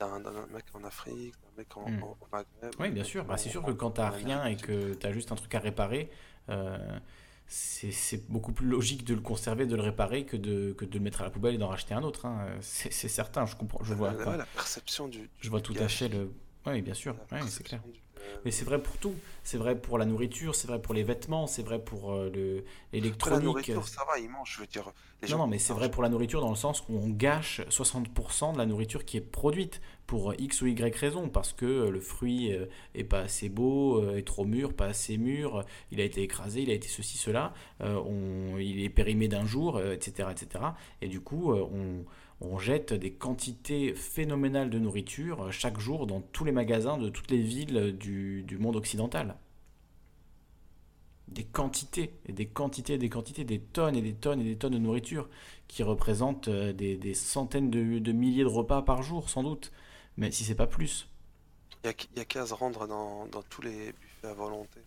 d'un 0.00 0.18
d'un 0.20 0.46
mec 0.46 0.64
en 0.72 0.82
Afrique, 0.84 1.34
d'un 1.42 1.58
mec 1.58 1.76
en, 1.76 1.88
Hmm. 1.88 2.02
au 2.02 2.16
Maghreb. 2.32 2.72
Oui, 2.80 2.90
bien 2.90 3.04
sûr. 3.04 3.24
Bah, 3.24 3.36
c'est 3.36 3.50
sûr 3.50 3.62
que 3.62 3.70
quand 3.70 3.98
n'as 3.98 4.10
rien 4.10 4.44
et 4.46 4.56
que 4.56 4.94
tu 4.94 5.06
as 5.06 5.12
juste 5.12 5.30
un 5.30 5.36
truc 5.36 5.54
à 5.54 5.60
réparer, 5.60 6.10
euh, 6.48 6.98
c'est 7.46 7.92
c'est 7.92 8.28
beaucoup 8.28 8.52
plus 8.52 8.66
logique 8.66 9.04
de 9.04 9.14
le 9.14 9.20
conserver, 9.20 9.66
de 9.66 9.76
le 9.76 9.82
réparer 9.82 10.24
que 10.26 10.36
de, 10.36 10.72
que 10.72 10.84
de 10.86 10.94
le 10.98 11.00
mettre 11.04 11.20
à 11.20 11.24
la 11.24 11.30
poubelle 11.30 11.54
et 11.54 11.58
d'en 11.58 11.68
racheter 11.68 11.94
un 11.94 12.02
autre. 12.02 12.26
hein. 12.26 12.46
C'est 12.60 12.90
certain, 12.90 13.44
je 13.46 13.54
comprends, 13.56 13.84
je 13.84 13.92
vois, 13.94 14.12
Ouais, 14.14 14.24
quoi. 14.24 14.36
la 14.36 14.46
perception 14.46 15.06
du, 15.06 15.28
je 15.38 15.50
vois 15.50 15.60
tout 15.60 15.74
à 15.78 15.86
fait 15.88 16.08
le. 16.08 16.32
Oui, 16.66 16.80
bien 16.82 16.94
sûr, 16.94 17.14
ouais, 17.32 17.40
c'est 17.48 17.62
clair. 17.64 17.82
du- 17.82 18.00
Mais 18.44 18.50
c'est 18.50 18.64
vrai 18.64 18.82
pour 18.82 18.96
tout. 18.98 19.14
C'est 19.42 19.58
vrai 19.58 19.80
pour 19.80 19.98
la 19.98 20.04
nourriture, 20.06 20.54
c'est 20.54 20.68
vrai 20.68 20.80
pour 20.80 20.94
les 20.94 21.02
vêtements, 21.02 21.46
c'est 21.46 21.62
vrai 21.62 21.82
pour 21.82 22.12
euh, 22.12 22.30
le 22.32 22.64
Après, 23.20 23.30
la 23.30 23.38
l'électronique. 23.38 23.44
nourriture, 23.44 23.88
ça 23.88 24.04
va, 24.06 24.18
ils 24.18 24.28
mangent, 24.28 24.54
je 24.56 24.60
veux 24.60 24.66
dire. 24.66 24.92
Les 25.22 25.28
Non, 25.28 25.36
gens 25.36 25.38
non, 25.38 25.46
mais 25.46 25.58
c'est 25.58 25.72
vrai 25.74 25.90
pour 25.90 26.02
la 26.02 26.08
nourriture 26.08 26.40
dans 26.40 26.50
le 26.50 26.56
sens 26.56 26.82
où 26.88 26.96
on 26.96 27.08
gâche 27.08 27.60
60% 27.68 28.52
de 28.54 28.58
la 28.58 28.66
nourriture 28.66 29.04
qui 29.04 29.16
est 29.16 29.20
produite 29.20 29.80
pour 30.06 30.34
X 30.38 30.62
ou 30.62 30.66
Y 30.66 30.96
raison, 30.96 31.28
parce 31.28 31.52
que 31.52 31.66
euh, 31.66 31.90
le 31.90 32.00
fruit 32.00 32.52
euh, 32.52 32.66
est 32.94 33.04
pas 33.04 33.20
assez 33.20 33.48
beau, 33.48 34.02
euh, 34.02 34.16
est 34.16 34.26
trop 34.26 34.44
mûr, 34.44 34.74
pas 34.74 34.86
assez 34.86 35.18
mûr, 35.18 35.64
il 35.92 36.00
a 36.00 36.04
été 36.04 36.22
écrasé, 36.22 36.62
il 36.62 36.70
a 36.70 36.74
été 36.74 36.88
ceci, 36.88 37.16
cela, 37.18 37.54
on, 37.80 38.58
il 38.58 38.82
est 38.82 38.88
périmé 38.88 39.28
d'un 39.28 39.46
jour, 39.46 39.80
etc., 39.80 40.28
etc. 40.32 40.64
Et 41.00 41.08
du 41.08 41.20
coup, 41.20 41.52
on, 41.52 42.04
on 42.40 42.58
jette 42.58 42.92
des 42.92 43.12
quantités 43.12 43.94
phénoménales 43.94 44.70
de 44.70 44.78
nourriture 44.78 45.44
euh, 45.44 45.50
chaque 45.50 45.78
jour 45.78 46.06
dans 46.06 46.20
tous 46.20 46.44
les 46.44 46.52
magasins 46.52 46.98
de 46.98 47.08
toutes 47.08 47.30
les 47.30 47.42
villes 47.42 47.96
du, 47.98 48.42
du 48.42 48.58
monde 48.58 48.76
occidental 48.76 49.36
des 51.30 51.44
quantités, 51.44 52.12
des 52.28 52.46
quantités, 52.46 52.98
des 52.98 53.08
quantités, 53.08 53.44
des 53.44 53.60
tonnes 53.60 53.96
et 53.96 54.02
des 54.02 54.14
tonnes 54.14 54.40
et 54.40 54.44
des 54.44 54.56
tonnes 54.56 54.72
de 54.72 54.78
nourriture 54.78 55.28
qui 55.68 55.82
représentent 55.82 56.48
euh, 56.48 56.72
des, 56.72 57.14
centaines 57.14 57.70
de, 57.70 58.12
milliers 58.12 58.42
de 58.42 58.48
repas 58.48 58.82
par 58.82 59.02
jour, 59.02 59.30
sans 59.30 59.42
doute, 59.42 59.72
mais 60.16 60.30
si 60.32 60.44
c'est 60.44 60.54
pas 60.54 60.66
plus. 60.66 61.08
Il 61.84 61.94
y 62.16 62.20
a, 62.20 62.24
qu'à 62.24 62.46
se 62.46 62.52
rendre 62.52 62.86
dans, 62.86 63.26
tous 63.48 63.62
les 63.62 63.92
buffets 63.92 64.26
à 64.26 64.34
volonté. 64.34 64.80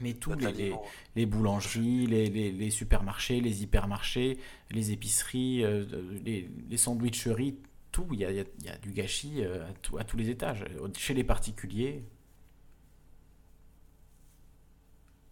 Mais 0.00 0.14
tous 0.14 0.34
les, 0.34 0.74
les, 1.16 1.26
boulangeries, 1.26 2.06
les, 2.06 2.28
les, 2.30 2.70
supermarchés, 2.70 3.40
les 3.40 3.62
hypermarchés, 3.62 4.38
les 4.70 4.90
épiceries, 4.90 5.64
euh, 5.64 5.84
les, 6.24 6.48
sandwicheries, 6.76 7.58
tout, 7.92 8.08
il 8.12 8.20
y 8.20 8.24
y 8.24 8.44
y 8.64 8.68
a 8.68 8.78
du 8.78 8.90
gâchis 8.92 9.44
euh, 9.44 9.68
à, 9.68 9.72
tout- 9.74 9.98
à 9.98 10.04
tous 10.04 10.16
les 10.16 10.30
étages, 10.30 10.64
chez 10.96 11.14
les 11.14 11.24
particuliers. 11.24 12.02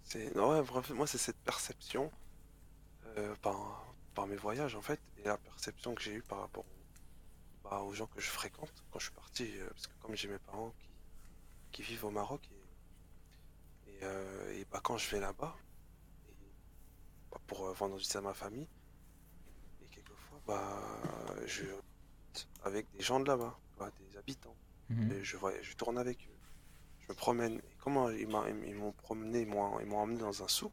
C'est, 0.04 0.36
ouais, 0.38 0.62
moi, 0.94 1.06
c'est 1.06 1.18
cette 1.18 1.38
perception 1.38 2.10
euh, 3.18 3.34
par, 3.42 3.94
par 4.14 4.26
mes 4.26 4.36
voyages, 4.36 4.74
en 4.76 4.82
fait, 4.82 5.00
et 5.18 5.24
la 5.24 5.38
perception 5.38 5.94
que 5.94 6.02
j'ai 6.02 6.14
eue 6.14 6.22
par 6.22 6.40
rapport 6.40 6.64
bah, 7.64 7.80
aux 7.82 7.92
gens 7.94 8.06
que 8.06 8.20
je 8.20 8.28
fréquente 8.30 8.72
quand 8.90 8.98
je 8.98 9.06
suis 9.06 9.14
parti. 9.14 9.44
euh, 9.58 9.68
parce 9.70 9.86
que 9.86 9.92
comme 10.00 10.16
j'ai 10.16 10.28
mes 10.28 10.38
parents 10.40 10.74
qui, 10.80 10.88
qui 11.72 11.82
vivent 11.82 12.04
au 12.06 12.10
Maroc, 12.10 12.42
et, 12.52 12.59
et, 14.00 14.04
euh, 14.04 14.58
et, 14.58 14.64
bah, 14.70 14.80
quand 14.82 14.96
je 14.98 15.10
vais 15.10 15.20
là-bas, 15.20 15.54
bah, 17.30 17.38
pour 17.46 17.66
euh, 17.66 17.72
vendre 17.72 17.98
juste 17.98 18.16
à 18.16 18.20
ma 18.20 18.34
famille, 18.34 18.68
et 19.82 19.86
quelquefois, 19.88 20.40
bah, 20.46 20.80
je 21.46 21.64
avec 22.62 22.90
des 22.92 23.02
gens 23.02 23.20
de 23.20 23.26
là-bas, 23.26 23.58
quoi, 23.76 23.90
des 23.98 24.16
habitants. 24.16 24.56
Mhm. 24.88 25.12
Et 25.12 25.24
je, 25.24 25.36
je 25.62 25.74
tourne 25.76 25.98
avec 25.98 26.18
eux. 26.28 26.38
Je 27.00 27.08
me 27.08 27.14
promène. 27.14 27.58
Et 27.58 27.76
comment 27.78 28.10
ils 28.10 28.28
m'ont 28.28 28.92
promené, 28.92 29.40
ils 29.40 29.46
m'ont 29.46 29.98
emmené 29.98 30.18
dans 30.18 30.42
un 30.42 30.48
souk. 30.48 30.72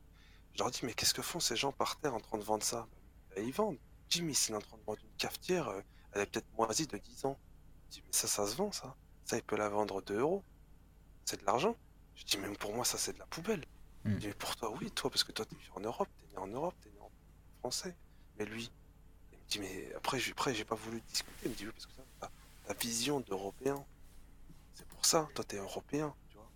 Je 0.54 0.60
leur 0.60 0.72
dis, 0.72 0.82
mais 0.84 0.94
qu'est-ce 0.94 1.14
que 1.14 1.22
font 1.22 1.40
ces 1.40 1.56
gens 1.56 1.72
par 1.72 2.00
terre 2.00 2.14
en 2.14 2.20
train 2.20 2.38
de 2.38 2.44
vendre 2.44 2.64
ça? 2.64 2.88
Ben, 3.36 3.46
Ils 3.46 3.54
vendent. 3.54 3.78
Jimmy, 4.10 4.34
s'il 4.34 4.54
est 4.54 4.58
en 4.58 4.62
train 4.62 4.78
de 4.78 4.84
vendre 4.84 5.00
une 5.04 5.18
cafetière, 5.18 5.68
euh, 5.68 5.82
elle 6.14 6.22
est 6.22 6.26
peut-être 6.26 6.48
moisie 6.58 6.88
de 6.88 6.98
10 6.98 7.26
ans. 7.26 7.38
Je 7.90 7.96
dis, 7.96 8.04
mais 8.06 8.14
ça, 8.14 8.28
ça 8.28 8.48
se 8.48 8.56
vend, 8.56 8.72
ça. 8.72 8.96
Ça, 9.26 9.38
il 9.38 9.44
peut 9.44 9.58
la 9.58 9.70
vendre 9.70 10.02
2 10.02 10.20
euros. 10.20 10.44
C'est 11.26 11.40
de 11.42 11.46
l'argent. 11.46 11.76
Je 12.18 12.26
dis, 12.26 12.38
même 12.38 12.58
pour 12.58 12.74
moi, 12.74 12.84
ça, 12.84 12.98
c'est 12.98 13.14
de 13.14 13.20
la 13.20 13.28
poubelle. 13.28 13.64
Mm. 14.04 14.14
Je 14.14 14.18
dis, 14.18 14.28
mais 14.28 14.34
pour 14.34 14.56
toi, 14.56 14.72
oui, 14.80 14.92
toi, 14.92 15.10
parce 15.10 15.24
que 15.24 15.32
toi, 15.32 15.46
t'es 15.46 15.56
en 15.76 15.80
Europe, 15.80 16.10
t'es 16.20 16.34
né 16.34 16.38
en 16.38 16.48
Europe, 16.48 16.76
t'es 16.82 16.90
né 16.90 17.00
en 17.00 17.12
français. 17.60 17.96
Mais 18.38 18.46
lui, 18.46 18.70
il 19.32 19.38
me 19.38 19.44
dit, 19.48 19.60
mais 19.60 19.94
après, 19.96 20.20
j'ai 20.20 20.32
après, 20.32 20.54
pas 20.66 20.76
voulu 20.76 21.00
discuter. 21.02 21.32
Il 21.46 21.52
me 21.52 21.56
dit, 21.56 21.66
oui, 21.66 21.72
parce 21.72 21.86
que 21.86 21.94
ça, 22.20 22.30
ta, 22.66 22.74
vision 22.74 23.20
d'Européen, 23.22 23.86
c'est 24.74 24.88
pour 24.88 25.06
ça, 25.06 25.28
toi, 25.36 25.46
t'es 25.46 25.58
Européen, 25.58 26.14
tu 26.30 26.38
vois. 26.38 26.50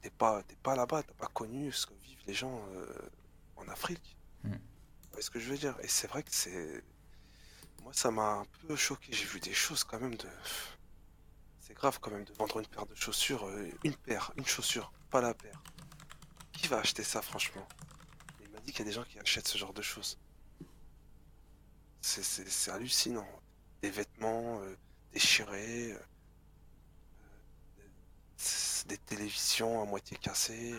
T'es 0.00 0.10
pas, 0.10 0.42
pas 0.62 0.76
là-bas, 0.76 1.02
t'as 1.02 1.14
pas 1.14 1.28
connu 1.28 1.72
ce 1.72 1.86
que 1.86 1.94
vivent 2.04 2.22
les 2.26 2.34
gens 2.34 2.64
euh, 2.74 3.10
en 3.56 3.68
Afrique. 3.68 4.16
Mm. 4.44 4.52
Vous 4.52 4.58
voyez 5.10 5.22
ce 5.22 5.30
que 5.30 5.40
je 5.40 5.50
veux 5.50 5.58
dire? 5.58 5.76
Et 5.82 5.88
c'est 5.88 6.06
vrai 6.06 6.22
que 6.22 6.32
c'est. 6.32 6.82
Moi, 7.82 7.92
ça 7.92 8.10
m'a 8.10 8.34
un 8.34 8.46
peu 8.66 8.76
choqué. 8.76 9.12
J'ai 9.12 9.24
vu 9.24 9.40
des 9.40 9.52
choses 9.52 9.82
quand 9.82 9.98
même 9.98 10.14
de. 10.14 10.28
C'est 11.70 11.76
grave 11.76 12.00
quand 12.00 12.10
même 12.10 12.24
de 12.24 12.32
vendre 12.32 12.58
une 12.58 12.66
paire 12.66 12.84
de 12.84 12.96
chaussures, 12.96 13.46
euh, 13.46 13.70
une 13.84 13.94
paire, 13.94 14.32
une 14.36 14.44
chaussure, 14.44 14.92
pas 15.08 15.20
la 15.20 15.34
paire. 15.34 15.62
Qui 16.52 16.66
va 16.66 16.78
acheter 16.80 17.04
ça, 17.04 17.22
franchement? 17.22 17.64
Il 18.40 18.48
m'a 18.50 18.58
dit 18.58 18.72
qu'il 18.72 18.80
y 18.80 18.82
a 18.82 18.86
des 18.86 18.92
gens 18.92 19.04
qui 19.04 19.20
achètent 19.20 19.46
ce 19.46 19.56
genre 19.56 19.72
de 19.72 19.80
choses. 19.80 20.18
C'est- 22.00 22.68
hallucinant. 22.72 23.28
Des 23.82 23.90
vêtements 23.90 24.58
euh, 24.62 24.76
déchirés, 25.12 25.92
euh, 25.92 25.98
des- 28.86 28.98
télévisions 28.98 29.80
à 29.80 29.84
moitié 29.84 30.16
cassées. 30.16 30.74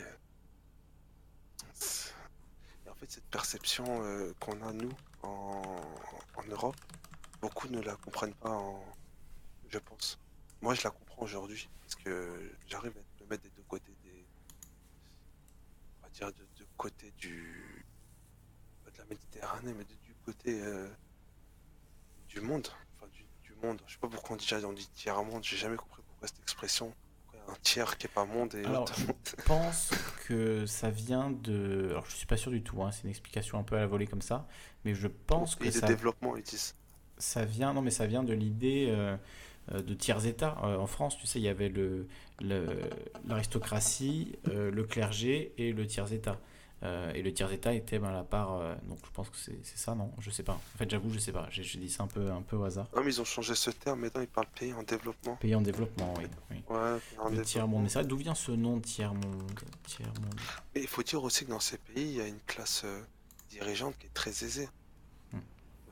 Et 2.86 2.90
en 2.90 2.96
fait, 2.96 3.10
cette 3.10 3.30
perception 3.30 4.34
qu'on 4.42 4.62
a, 4.68 4.74
nous, 4.74 4.92
en, 5.24 5.82
en 6.36 6.44
Europe, 6.50 6.76
beaucoup 7.40 7.70
ne 7.70 7.80
la 7.80 7.96
comprennent 7.96 8.36
pas, 8.36 8.50
en, 8.50 8.84
je 9.70 9.78
pense. 9.80 10.20
Moi, 10.62 10.74
je 10.76 10.84
la 10.84 10.92
comprends 10.92 11.24
aujourd'hui, 11.24 11.70
parce 11.82 11.96
que 11.96 12.52
j'arrive 12.68 12.94
à 12.98 13.24
me 13.24 13.30
mettre 13.30 13.44
des 13.44 13.50
deux 13.50 13.64
côtés 13.68 13.94
des... 14.04 14.26
On 16.00 16.04
va 16.04 16.10
dire 16.10 16.28
de 16.28 16.48
deux 16.58 16.68
côtés 16.78 17.12
du... 17.18 17.86
Pas 18.86 18.92
de 18.92 18.98
la 19.00 19.06
Méditerranée, 19.06 19.74
mais 19.74 19.84
de- 19.84 19.96
du 20.06 20.14
côté 20.26 20.62
euh, 20.62 20.88
du 22.30 22.42
monde. 22.42 22.68
Enfin, 22.98 23.08
du, 23.12 23.26
du 23.44 23.54
monde. 23.64 23.82
Je 23.88 23.94
sais 23.94 24.00
pas 24.00 24.08
pourquoi 24.08 24.36
on 24.36 24.38
dit, 24.38 24.48
on 24.66 24.74
dit 24.74 24.88
tiers-monde, 24.94 25.44
j'ai 25.44 25.58
jamais 25.58 25.78
compris 25.78 26.02
pourquoi 26.06 26.28
cette 26.28 26.40
expression. 26.40 26.94
Pourquoi 27.32 27.54
un 27.54 27.58
tiers 27.64 27.98
qui 27.98 28.06
est 28.06 28.10
pas 28.14 28.26
monde 28.26 28.54
et 28.54 28.64
Alors, 28.66 28.88
monde. 29.08 29.16
Je 29.26 29.44
pense 29.44 29.90
que 30.28 30.66
ça 30.68 30.92
vient 30.92 31.32
de. 31.32 31.88
Alors, 31.90 32.06
je 32.06 32.16
suis 32.16 32.28
pas 32.28 32.38
sûr 32.38 32.52
du 32.52 32.62
tout, 32.62 32.84
hein, 32.84 32.92
c'est 32.92 33.04
une 33.04 33.10
explication 33.10 33.58
un 33.58 33.64
peu 33.64 33.76
à 33.76 33.80
la 33.80 33.88
volée 33.88 34.06
comme 34.06 34.22
ça, 34.22 34.48
mais 34.86 34.94
je 34.94 35.08
pense 35.08 35.56
que 35.56 35.64
Et 35.66 35.72
ça, 35.72 35.88
développement, 35.88 36.36
ils 36.38 36.44
disent. 36.44 36.76
ça 37.18 37.46
vient. 37.46 37.74
Non, 37.74 37.82
mais 37.82 37.92
ça 37.92 38.06
vient 38.06 38.24
de 38.24 38.34
l'idée 38.34 38.88
euh, 38.90 39.18
de 39.80 39.94
tiers-État. 39.94 40.58
Euh, 40.64 40.78
en 40.78 40.88
France, 40.88 41.18
tu 41.18 41.28
sais, 41.28 41.40
il 41.40 41.44
y 41.44 41.48
avait 41.48 41.70
le, 41.70 42.08
le- 42.42 42.82
l'aristocratie, 43.28 44.36
euh, 44.48 44.72
le 44.72 44.84
clergé 44.84 45.54
et 45.58 45.72
le 45.72 45.86
tiers-État. 45.88 46.40
Euh, 46.84 47.14
et 47.14 47.22
le 47.22 47.32
tiers-État 47.32 47.74
était 47.74 48.00
ben, 48.00 48.12
la 48.12 48.24
part. 48.24 48.54
euh, 48.56 48.74
donc, 48.90 48.98
je 49.06 49.12
pense 49.12 49.30
que 49.30 49.38
c'est, 49.38 49.56
ça, 49.64 49.94
non? 49.94 50.12
Je 50.18 50.32
sais 50.32 50.42
pas. 50.42 50.54
En 50.54 50.78
fait, 50.80 50.90
j'avoue, 50.90 51.14
je 51.14 51.20
sais 51.20 51.32
pas. 51.32 51.48
J'ai, 51.52 51.62
dit 51.78 51.90
ça 51.90 52.04
un 52.04 52.08
peu, 52.08 52.32
un 52.32 52.42
peu 52.42 52.56
au 52.56 52.64
hasard. 52.64 52.88
Non, 52.96 53.04
mais 53.04 53.12
ils 53.12 53.22
ont 53.22 53.26
changé 53.26 53.54
ce 53.54 53.70
terme, 53.70 54.00
maintenant 54.00 54.22
ils 54.22 54.28
parlent 54.28 54.48
pays 54.60 54.74
en 54.74 54.82
développement. 54.82 55.36
Pays 55.36 55.54
en 55.54 55.62
développement, 55.62 56.14
oui. 56.18 56.26
oui. 56.50 56.58
Ouais, 56.70 56.98
pays 56.98 57.20
en 57.20 57.30
Le 57.30 57.42
tiers-monde. 57.44 57.84
Mais 57.84 57.90
vrai, 57.90 58.04
d'où 58.04 58.18
vient 58.18 58.34
ce 58.34 58.52
nom 58.52 58.80
tiers-monde 58.80 59.52
Tiers-monde. 59.86 60.40
Et 60.74 60.82
il 60.82 60.88
faut 60.88 61.04
dire 61.04 61.24
aussi 61.24 61.46
que 61.46 61.52
dans 61.52 61.60
ces 61.60 61.78
pays, 61.78 62.04
il 62.04 62.16
y 62.16 62.22
a 62.22 62.28
une 62.28 62.42
classe 62.48 62.82
euh, 62.84 63.02
dirigeante 63.52 63.96
qui 64.00 64.08
est 64.08 64.14
très 64.16 64.32
aisée. 64.32 64.68
Hmm. 65.32 65.38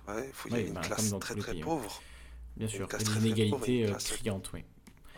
Ouais, 0.08 0.26
il 0.28 0.34
faut, 0.34 0.50
y 0.50 0.56
a 0.56 0.60
une 0.60 0.74
bah, 0.74 0.82
classe 0.82 1.14
très 1.20 1.36
très 1.36 1.52
pays, 1.52 1.62
oui. 1.62 1.66
pauvre. 1.70 2.02
Bien 2.60 2.68
sûr, 2.68 2.88
une 3.82 3.86
euh, 3.86 3.88
classe- 3.90 4.12
criantes, 4.12 4.52
oui. 4.54 4.64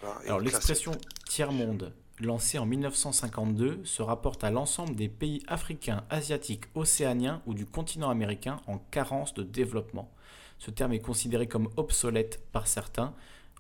Voilà, 0.02 0.16
Alors 0.26 0.40
l'expression 0.40 0.92
tiers-monde, 1.28 1.94
lancée 2.20 2.58
en 2.60 2.66
1952, 2.66 3.82
se 3.84 4.02
rapporte 4.02 4.44
à 4.44 4.52
l'ensemble 4.52 4.96
des 4.96 5.10
pays 5.10 5.42
africains, 5.48 6.04
asiatiques, 6.10 6.66
océaniens 6.76 7.42
ou 7.46 7.54
du 7.54 7.66
continent 7.66 8.10
américain 8.10 8.58
en 8.68 8.78
carence 8.78 9.34
de 9.34 9.44
développement. 9.44 10.12
Ce 10.60 10.70
terme 10.72 10.94
est 10.94 11.00
considéré 11.00 11.48
comme 11.48 11.70
obsolète 11.78 12.44
par 12.52 12.68
certains 12.68 13.14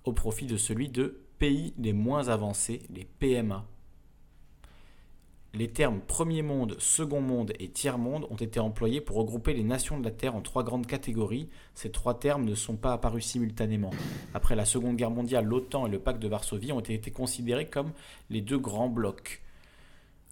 au 0.03 0.13
profit 0.13 0.45
de 0.45 0.57
celui 0.57 0.89
de 0.89 1.19
pays 1.39 1.73
les 1.79 1.93
moins 1.93 2.27
avancés, 2.27 2.83
les 2.93 3.05
PMA. 3.05 3.65
Les 5.53 5.67
termes 5.67 5.99
premier 5.99 6.43
monde, 6.43 6.77
second 6.79 7.19
monde 7.19 7.51
et 7.59 7.69
tiers 7.69 7.97
monde 7.97 8.25
ont 8.29 8.37
été 8.37 8.61
employés 8.61 9.01
pour 9.01 9.17
regrouper 9.17 9.53
les 9.53 9.65
nations 9.65 9.99
de 9.99 10.05
la 10.05 10.11
Terre 10.11 10.33
en 10.33 10.41
trois 10.41 10.63
grandes 10.63 10.87
catégories. 10.87 11.49
Ces 11.75 11.91
trois 11.91 12.17
termes 12.17 12.45
ne 12.45 12.55
sont 12.55 12.77
pas 12.77 12.93
apparus 12.93 13.25
simultanément. 13.25 13.91
Après 14.33 14.55
la 14.55 14.63
Seconde 14.63 14.95
Guerre 14.95 15.11
mondiale, 15.11 15.43
l'OTAN 15.43 15.87
et 15.87 15.89
le 15.89 15.99
pacte 15.99 16.21
de 16.21 16.29
Varsovie 16.29 16.71
ont 16.71 16.79
été 16.79 17.11
considérés 17.11 17.67
comme 17.67 17.91
les 18.29 18.39
deux 18.39 18.59
grands 18.59 18.87
blocs. 18.87 19.41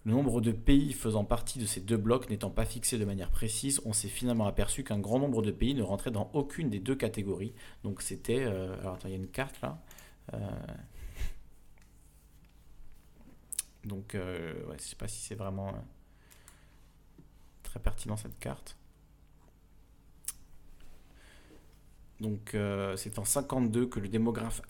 Le 0.06 0.12
nombre 0.12 0.40
de 0.40 0.52
pays 0.52 0.94
faisant 0.94 1.24
partie 1.24 1.58
de 1.58 1.66
ces 1.66 1.82
deux 1.82 1.98
blocs 1.98 2.30
n'étant 2.30 2.48
pas 2.48 2.64
fixé 2.64 2.96
de 2.96 3.04
manière 3.04 3.30
précise, 3.30 3.82
on 3.84 3.92
s'est 3.92 4.08
finalement 4.08 4.46
aperçu 4.46 4.84
qu'un 4.84 4.98
grand 4.98 5.18
nombre 5.18 5.42
de 5.42 5.50
pays 5.50 5.74
ne 5.74 5.82
rentraient 5.82 6.10
dans 6.10 6.30
aucune 6.32 6.70
des 6.70 6.78
deux 6.78 6.94
catégories. 6.94 7.52
Donc 7.84 8.00
c'était... 8.00 8.40
euh, 8.40 8.80
alors 8.80 8.96
il 9.04 9.10
y 9.10 9.12
a 9.12 9.16
une 9.16 9.28
carte 9.28 9.60
là. 9.60 9.82
Euh, 10.32 10.38
donc 13.84 14.14
euh, 14.14 14.52
ouais, 14.66 14.76
je 14.78 14.84
sais 14.84 14.96
pas 14.96 15.08
si 15.08 15.20
c'est 15.20 15.34
vraiment 15.34 15.68
euh, 15.68 15.78
très 17.62 17.80
pertinent 17.80 18.16
cette 18.16 18.38
carte. 18.38 18.76
Donc 22.20 22.54
euh, 22.54 22.96
c'est 22.96 23.18
en 23.18 23.24
52 23.24 23.86
que 23.86 23.98
le 23.98 24.08
démographe 24.08 24.60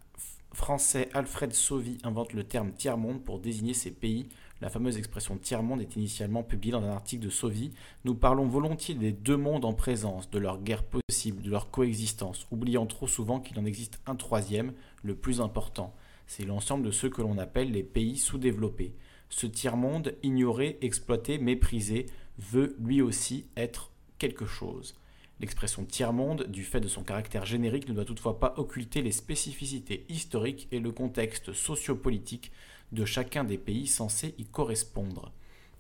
français 0.53 1.09
Alfred 1.15 1.53
Sauvy 1.53 1.99
invente 2.03 2.33
le 2.33 2.45
terme 2.45 2.73
tiers-monde 2.73 3.23
pour 3.23 3.41
désigner 3.41 3.75
ces 3.75 3.91
pays. 3.91 4.29
La 4.61 4.69
fameuse 4.69 4.99
expression 4.99 5.39
tiers-monde 5.39 5.81
est 5.81 5.97
initialement 5.97 6.43
publiée 6.43 6.73
dans 6.73 6.83
un 6.83 6.91
article 6.91 7.25
de 7.25 7.31
Sauvy. 7.31 7.73
Nous 8.05 8.15
parlons 8.15 8.47
volontiers 8.47 8.95
des 8.95 9.13
deux 9.13 9.37
mondes 9.37 9.65
en 9.65 9.73
présence, 9.73 10.29
de 10.31 10.39
leur 10.39 10.61
guerre 10.61 10.85
possible, 10.85 11.43
de 11.43 11.51
leur 11.51 11.71
coexistence, 11.71 12.47
oubliant 12.51 12.87
trop 12.87 13.07
souvent 13.07 13.41
qu'il 13.41 13.59
en 13.59 13.65
existe 13.65 14.01
un 14.07 14.17
troisième, 14.17 14.75
le 15.03 15.15
plus 15.15 15.41
important. 15.41 15.95
C'est 16.31 16.45
l'ensemble 16.45 16.87
de 16.87 16.93
ceux 16.93 17.11
que 17.11 17.23
l'on 17.23 17.39
appelle 17.39 17.73
les 17.73 17.83
pays 17.83 18.17
sous-développés. 18.17 18.95
Ce 19.31 19.49
tiers-monde, 19.49 20.15
ignoré, 20.23 20.79
exploité, 20.81 21.39
méprisé, 21.39 22.07
veut 22.39 22.77
lui 22.79 23.03
aussi 23.03 23.47
être 23.57 23.91
quelque 24.17 24.47
chose. 24.47 24.95
L'expression 25.41 25.85
tiers-monde, 25.85 26.45
du 26.47 26.63
fait 26.63 26.79
de 26.79 26.87
son 26.87 27.03
caractère 27.03 27.47
générique, 27.47 27.89
ne 27.89 27.95
doit 27.95 28.05
toutefois 28.05 28.39
pas 28.39 28.55
occulter 28.59 29.03
les 29.03 29.11
spécificités 29.11 30.07
historiques 30.09 30.69
et 30.71 30.79
le 30.79 30.93
contexte 30.93 31.53
sociopolitique 31.53 32.53
de 32.93 33.05
chacun 33.05 33.43
des 33.43 33.59
pays 33.59 33.89
censés 33.89 34.37
y 34.39 34.45
correspondre. 34.45 35.33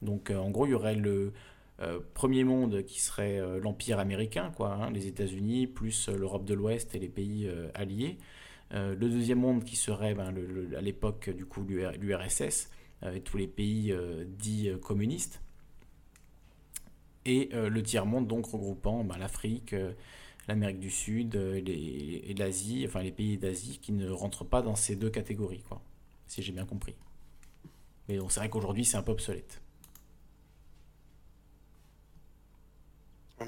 Donc 0.03 0.31
euh, 0.31 0.37
en 0.37 0.51
gros, 0.51 0.67
il 0.67 0.70
y 0.70 0.75
aurait 0.75 0.97
le 0.97 1.33
euh, 1.81 2.01
premier 2.12 2.43
monde 2.43 2.83
qui 2.83 3.01
serait 3.01 3.39
euh, 3.39 3.61
l'Empire 3.61 4.01
américain, 4.01 4.51
quoi, 4.57 4.75
hein, 4.75 4.91
les 4.91 5.07
États-Unis, 5.07 5.69
plus 5.69 6.09
l'Europe 6.09 6.45
de 6.45 6.55
l'Ouest 6.55 6.97
et 6.97 6.99
les 6.99 7.09
pays 7.09 7.49
alliés. 7.75 8.19
Euh, 8.73 8.94
le 8.94 9.08
deuxième 9.08 9.40
monde 9.40 9.65
qui 9.65 9.76
serait 9.76 10.15
ben, 10.15 10.34
à 10.76 10.81
l'époque 10.81 11.31
du 11.31 11.44
coup 11.47 11.62
l'UR- 11.65 11.92
l'URSS 11.99 12.70
euh, 13.02 13.15
et 13.15 13.20
tous 13.20 13.36
les 13.36 13.49
pays 13.49 13.92
euh, 13.92 14.24
dits 14.26 14.70
communistes. 14.82 15.42
Et 17.26 17.50
le 17.52 17.82
tiers-monde, 17.82 18.26
donc 18.26 18.47
regroupant 18.47 19.05
ben, 19.05 19.18
l'Afrique, 19.18 19.74
l'Amérique 20.49 20.81
du 20.81 20.90
Sud 20.90 21.34
et 21.36 22.34
l'Asie, 22.36 22.84
enfin 22.89 23.02
les 23.02 23.12
pays 23.12 23.36
d'Asie 23.39 23.78
qui 23.81 23.92
ne 23.92 24.10
rentrent 24.10 24.44
pas 24.44 24.62
dans 24.62 24.74
ces 24.76 24.97
deux 24.97 25.10
catégories, 25.10 25.62
quoi, 25.68 25.82
si 26.26 26.42
j'ai 26.42 26.52
bien 26.52 26.65
compris. 26.66 26.94
Mais 28.08 28.18
bon, 28.18 28.28
c'est 28.28 28.40
vrai 28.40 28.50
qu'aujourd'hui 28.50 28.84
c'est 28.84 28.97
un 28.99 29.02
peu 29.02 29.12
obsolète. 29.12 29.62
Ouais, 33.40 33.47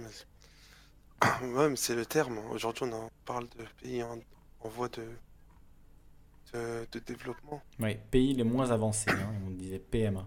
mais 1.69 1.77
c'est- 1.77 1.95
le 1.97 2.07
terme. 2.07 2.39
Aujourd'hui, 2.51 2.85
on 2.87 2.93
en 2.93 3.11
parle 3.25 3.49
de 3.51 3.65
pays 3.83 4.03
en, 4.03 4.19
en 4.65 4.69
voie 4.69 4.89
de, 4.89 5.03
développement. 7.07 7.63
Oui, 7.81 7.97
pays 8.11 8.35
les 8.35 8.45
moins 8.45 8.71
avancés, 8.71 9.11
hein, 9.11 9.33
on 9.47 9.51
disait 9.51 9.79
PMA. 9.79 10.27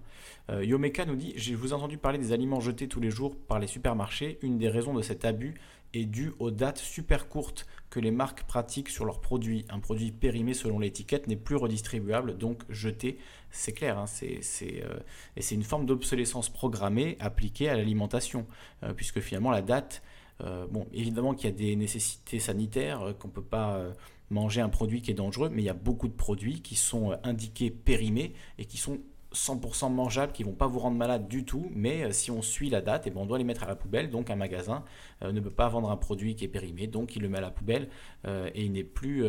Euh, 0.49 0.65
Yomeka 0.65 1.05
nous 1.05 1.15
dit 1.15 1.33
Je 1.35 1.53
vous 1.55 1.73
entendu 1.73 1.97
parler 1.97 2.17
des 2.17 2.31
aliments 2.31 2.59
jetés 2.59 2.87
tous 2.87 2.99
les 2.99 3.11
jours 3.11 3.37
par 3.37 3.59
les 3.59 3.67
supermarchés. 3.67 4.39
Une 4.41 4.57
des 4.57 4.69
raisons 4.69 4.93
de 4.93 5.01
cet 5.01 5.23
abus 5.23 5.55
est 5.93 6.05
due 6.05 6.33
aux 6.39 6.51
dates 6.51 6.77
super 6.77 7.27
courtes 7.29 7.65
que 7.89 7.99
les 7.99 8.11
marques 8.11 8.43
pratiquent 8.43 8.89
sur 8.89 9.05
leurs 9.05 9.21
produits. 9.21 9.65
Un 9.69 9.79
produit 9.79 10.11
périmé 10.11 10.53
selon 10.53 10.79
l'étiquette 10.79 11.27
n'est 11.27 11.35
plus 11.35 11.55
redistribuable, 11.55 12.37
donc 12.37 12.63
jeté. 12.69 13.17
C'est 13.51 13.71
clair, 13.71 13.97
hein, 13.97 14.05
c'est, 14.05 14.41
euh, 14.83 14.99
et 15.35 15.41
c'est 15.41 15.55
une 15.55 15.63
forme 15.63 15.85
d'obsolescence 15.85 16.49
programmée 16.49 17.17
appliquée 17.19 17.69
à 17.69 17.77
l'alimentation, 17.77 18.45
euh, 18.83 18.93
puisque 18.93 19.19
finalement 19.19 19.51
la 19.51 19.61
date. 19.61 20.01
euh, 20.43 20.67
bon, 20.69 20.85
évidemment 20.91 21.33
qu'il 21.33 21.49
y 21.49 21.53
a 21.53 21.55
des 21.55 21.77
nécessités 21.77 22.39
sanitaires, 22.39 23.15
qu'on 23.19 23.29
ne 23.29 23.33
peut 23.33 23.41
pas 23.41 23.81
manger 24.29 24.61
un 24.61 24.69
produit 24.69 25.01
qui 25.01 25.11
est 25.11 25.15
dangereux, 25.15 25.49
mais 25.51 25.61
il 25.61 25.65
y 25.65 25.69
a 25.69 25.73
beaucoup 25.73 26.07
de 26.07 26.13
produits 26.13 26.61
qui 26.61 26.75
sont 26.75 27.11
euh, 27.11 27.15
indiqués 27.23 27.69
périmés 27.69 28.33
et 28.57 28.65
qui 28.65 28.77
sont 28.77 28.99
100% 29.33 29.91
mangeables, 29.93 30.31
qui 30.31 30.43
vont 30.43 30.53
pas 30.53 30.67
vous 30.67 30.79
rendre 30.79 30.95
malade 30.95 31.27
du 31.27 31.43
tout, 31.43 31.69
mais 31.73 32.03
euh, 32.03 32.11
si 32.11 32.31
on 32.31 32.41
suit 32.41 32.69
la 32.69 32.81
date, 32.81 33.05
et 33.05 33.11
ben 33.11 33.19
on 33.21 33.25
doit 33.25 33.37
les 33.37 33.43
mettre 33.43 33.63
à 33.63 33.67
la 33.67 33.75
poubelle. 33.75 34.09
Donc 34.09 34.29
un 34.29 34.35
magasin 34.35 34.85
euh, 35.23 35.31
ne 35.33 35.41
peut 35.41 35.51
pas 35.51 35.67
vendre 35.67 35.91
un 35.91 35.97
produit 35.97 36.35
qui 36.35 36.45
est 36.45 36.49
périmé, 36.49 36.87
donc 36.87 37.15
il 37.15 37.21
le 37.21 37.29
met 37.29 37.39
à 37.39 37.41
la 37.41 37.51
poubelle 37.51 37.89
et 38.25 38.63
il 38.63 38.71
n'est 38.71 38.83
plus, 38.83 39.23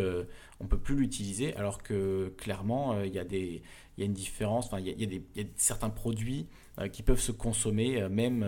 on 0.60 0.66
peut 0.66 0.78
plus 0.78 0.94
l'utiliser. 0.96 1.54
Alors 1.56 1.82
que 1.82 2.32
clairement, 2.38 3.02
il 3.02 3.12
y 3.12 3.18
a 3.18 3.24
des, 3.24 3.62
il 3.96 4.00
y 4.00 4.02
a 4.02 4.06
une 4.06 4.14
différence. 4.14 4.66
Enfin, 4.66 4.78
il 4.78 4.86
y 4.86 4.90
a, 4.90 4.92
il 4.92 5.00
y 5.00 5.04
a 5.04 5.06
des, 5.06 5.22
il 5.34 5.42
y 5.42 5.44
a 5.44 5.48
certains 5.56 5.90
produits 5.90 6.46
qui 6.92 7.02
peuvent 7.02 7.20
se 7.20 7.32
consommer 7.32 8.08
même 8.08 8.38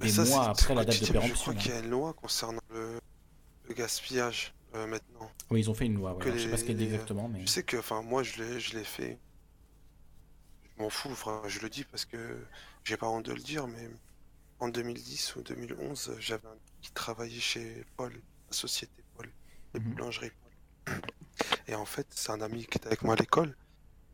Mais 0.00 0.06
des 0.06 0.08
ça, 0.08 0.24
mois 0.24 0.48
après 0.48 0.74
la 0.74 0.84
date 0.84 0.96
de 0.96 1.00
mais 1.00 1.06
Je 1.06 1.12
péremption. 1.12 1.52
crois 1.52 1.54
qu'il 1.54 1.70
y 1.70 1.74
hein. 1.74 1.80
a 1.80 1.84
une 1.84 1.90
loi 1.90 2.14
concernant 2.14 2.60
le, 2.72 2.98
le 3.68 3.74
gaspillage 3.74 4.54
euh, 4.74 4.86
maintenant. 4.86 5.30
Oui, 5.50 5.60
ils 5.60 5.70
ont 5.70 5.74
fait 5.74 5.86
une 5.86 5.94
loi. 5.94 6.12
ouais. 6.14 6.18
que 6.20 6.24
Alors, 6.28 6.38
je 6.38 6.44
sais 6.44 6.50
pas 6.50 6.56
ce 6.56 6.64
qu'elle 6.64 6.76
dit 6.76 6.84
exactement, 6.84 7.28
mais 7.28 7.40
Je 7.42 7.46
sais 7.46 7.62
que, 7.62 7.76
enfin, 7.76 8.02
moi, 8.02 8.22
je 8.22 8.42
l'ai, 8.42 8.60
je 8.60 8.76
l'ai 8.76 8.84
fait. 8.84 9.18
Je 10.76 10.82
m'en 10.82 10.90
fous, 10.90 11.10
enfin, 11.10 11.42
je 11.46 11.60
le 11.60 11.68
dis 11.70 11.84
parce 11.84 12.04
que 12.04 12.44
j'ai 12.84 12.96
pas 12.96 13.08
honte 13.08 13.24
de 13.26 13.32
le 13.32 13.40
dire, 13.40 13.66
mais 13.68 13.88
en 14.60 14.68
2010 14.68 15.36
ou 15.36 15.42
2011, 15.42 16.16
j'avais 16.18 16.46
un 16.48 16.58
qui 16.80 16.92
travaillait 16.92 17.40
chez 17.40 17.84
Paul, 17.96 18.12
la 18.14 18.52
société 18.56 19.04
Paul, 19.14 19.30
les 19.74 19.80
Mhm. 19.80 19.90
boulangeries 19.94 20.30
Paul. 20.30 20.52
Et 21.68 21.74
en 21.74 21.84
fait, 21.86 22.06
c'est 22.10 22.30
un 22.32 22.40
ami 22.40 22.66
qui 22.66 22.78
était 22.78 22.86
avec 22.88 23.02
moi 23.02 23.14
à 23.14 23.16
l'école, 23.16 23.56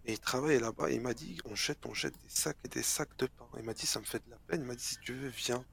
et 0.05 0.13
il 0.15 0.21
travaillait 0.21 0.61
là-bas, 0.61 0.91
il 0.91 1.01
m'a 1.03 1.15
dit, 1.15 1.39
on 1.45 1.55
jette, 1.55 1.87
on 1.87 1.95
jette 1.95 2.15
des 2.23 2.29
sacs 2.31 2.59
et 2.65 2.69
des 2.69 2.83
sacs 2.83 3.17
de 3.19 3.27
pain. 3.27 3.49
Il 3.59 3.65
m'a 3.65 3.75
dit, 3.75 3.87
ça 3.87 4.01
me 4.01 4.07
fait 4.07 4.25
de 4.25 4.31
la 4.31 4.39
peine. 4.47 4.63
Il 4.63 4.67
m'a 4.67 4.75
dit, 4.77 4.85
si 4.85 4.99
tu 4.99 5.15
veux, 5.15 5.29
viens 5.29 5.65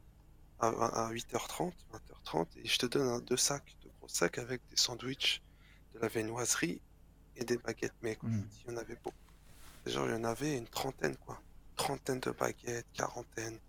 à, 0.59 0.69
à 0.69 1.11
8h30, 1.14 1.73
20h30, 1.91 2.47
et 2.57 2.67
je 2.67 2.77
te 2.80 2.85
donne 2.88 3.07
un, 3.09 3.19
deux 3.22 3.38
sacs, 3.38 3.77
gros 4.06 4.14
sacs 4.14 4.38
avec 4.38 4.61
des 4.69 4.77
sandwichs, 4.77 5.42
de 5.93 6.00
la 6.00 6.08
viennoiserie 6.08 6.82
et 7.35 7.43
des 7.43 7.58
baguettes. 7.58 7.93
Mais 8.01 8.16
quand 8.16 8.27
je 8.30 8.38
vous 8.38 8.45
dis, 8.45 8.64
il 8.67 8.72
y 8.72 8.74
en 8.74 8.77
avait 8.77 8.95
beaucoup. 9.03 9.16
Genre, 9.85 10.08
il 10.08 10.11
y 10.11 10.16
en 10.16 10.24
avait 10.24 10.58
une 10.58 10.67
trentaine, 10.67 11.16
quoi. 11.17 11.42
Trentaine 11.75 12.19
de 12.19 12.32
baguettes, 12.32 12.85
quarantaine, 12.93 13.59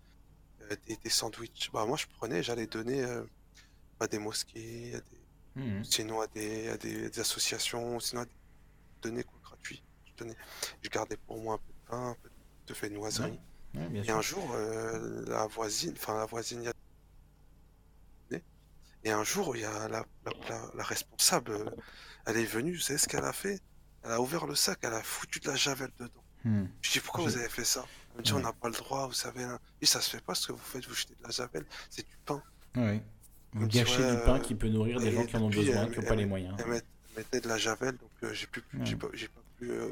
euh, 0.63 0.75
des, 0.87 0.95
des 0.97 1.09
sandwichs. 1.09 1.69
Bah, 1.71 1.85
moi, 1.85 1.97
je 1.97 2.05
prenais, 2.17 2.41
j'allais 2.43 2.67
donner 2.67 3.03
euh, 3.03 3.23
à 3.99 4.07
des 4.07 4.19
mosquées, 4.19 4.95
à 4.95 4.99
des, 4.99 5.17
Mhm. 5.55 5.83
sinon 5.83 6.21
à 6.21 6.27
des, 6.27 6.69
à 6.69 6.77
des, 6.77 7.09
des 7.09 7.19
associations, 7.19 7.99
sinon 7.99 8.21
à 8.21 8.25
des 8.25 8.31
donner 9.01 9.23
quoi, 9.23 9.39
gratuit. 9.43 9.81
Je 10.05 10.13
donnais, 10.15 10.35
je 10.83 10.89
gardais 10.89 11.17
pour 11.17 11.41
moi 11.41 11.55
un 11.55 11.57
peu 11.57 11.73
de 11.73 11.89
pain, 11.89 12.09
un 12.11 12.15
peu 12.21 12.29
de 12.67 12.73
viennoiserie. 12.75 13.39
Ouais, 13.73 13.89
Et 13.95 14.03
sûr. 14.03 14.17
un 14.17 14.21
jour, 14.21 14.51
euh, 14.53 15.25
la 15.27 15.47
voisine, 15.47 15.93
enfin 15.97 16.15
la 16.15 16.25
voisine, 16.27 16.61
y 16.61 16.67
a- 16.67 16.73
et 19.03 19.11
un 19.11 19.23
jour, 19.23 19.55
il 19.55 19.61
y 19.61 19.65
a 19.65 19.87
la, 19.87 20.05
la, 20.25 20.31
la- 20.49 20.71
la 20.75 20.83
responsable, 20.83 21.51
euh, 21.51 21.65
elle 22.25 22.37
est 22.37 22.45
venue, 22.45 22.73
vous 22.75 22.81
savez 22.81 22.99
ce 22.99 23.07
qu'elle 23.07 23.23
a 23.25 23.33
fait? 23.33 23.59
Elle 24.03 24.11
a 24.11 24.21
ouvert 24.21 24.45
le 24.45 24.55
sac, 24.55 24.79
elle 24.83 24.93
a 24.93 25.01
foutu 25.03 25.39
de 25.39 25.47
la 25.49 25.55
javel 25.55 25.89
dedans. 25.99 26.23
Mhm. 26.45 26.69
Je 26.81 26.91
dis, 26.91 26.99
pourquoi 26.99 27.25
Je- 27.25 27.29
vous 27.31 27.37
avez 27.37 27.49
fait 27.49 27.63
ça? 27.65 27.85
Elle 28.13 28.19
me 28.19 28.23
dit, 28.23 28.31
Ouais. 28.33 28.39
on 28.39 28.43
n'a 28.43 28.53
pas 28.53 28.67
le 28.69 28.75
droit, 28.75 29.07
vous 29.07 29.13
savez. 29.13 29.43
hein. 29.43 29.59
Et 29.81 29.85
ça 29.85 30.01
se 30.01 30.09
fait 30.09 30.23
pas 30.23 30.33
ce 30.35 30.47
que 30.47 30.51
vous 30.53 30.57
faites, 30.59 30.85
vous 30.87 30.93
jetez 30.95 31.13
de 31.19 31.23
la 31.23 31.29
javel, 31.31 31.65
c'est 31.89 32.05
du 32.07 32.17
pain. 32.25 32.41
Vous 32.73 32.81
Elle 32.81 33.01
me 33.61 33.67
dit, 33.67 33.77
gâchez 33.79 34.01
ouais, 34.03 34.11
du 34.15 34.21
pain 34.23 34.35
euh, 34.35 34.39
qui 34.39 34.55
peut 34.55 34.67
nourrir 34.69 34.99
des 34.99 35.07
et 35.07 35.11
gens 35.13 35.25
qui 35.25 35.35
en 35.37 35.41
ont 35.43 35.49
besoin, 35.49 35.83
elle- 35.83 35.89
qui 35.91 35.95
n'ont 35.97 36.01
elle- 36.03 36.07
pas 36.07 36.15
les 36.15 36.25
moyens. 36.25 36.55
Elle 36.59 36.67
met- 36.69 36.81
mettait 37.15 37.41
de 37.41 37.47
la 37.47 37.57
javel, 37.57 37.97
donc 37.97 38.09
euh, 38.23 38.33
j'ai 38.33 38.45
plus, 38.47 38.63
Ouais. 38.73 38.95
pas, 38.95 39.07
j'ai 39.13 39.27
pas 39.27 39.41
pu, 39.57 39.71
euh, 39.71 39.87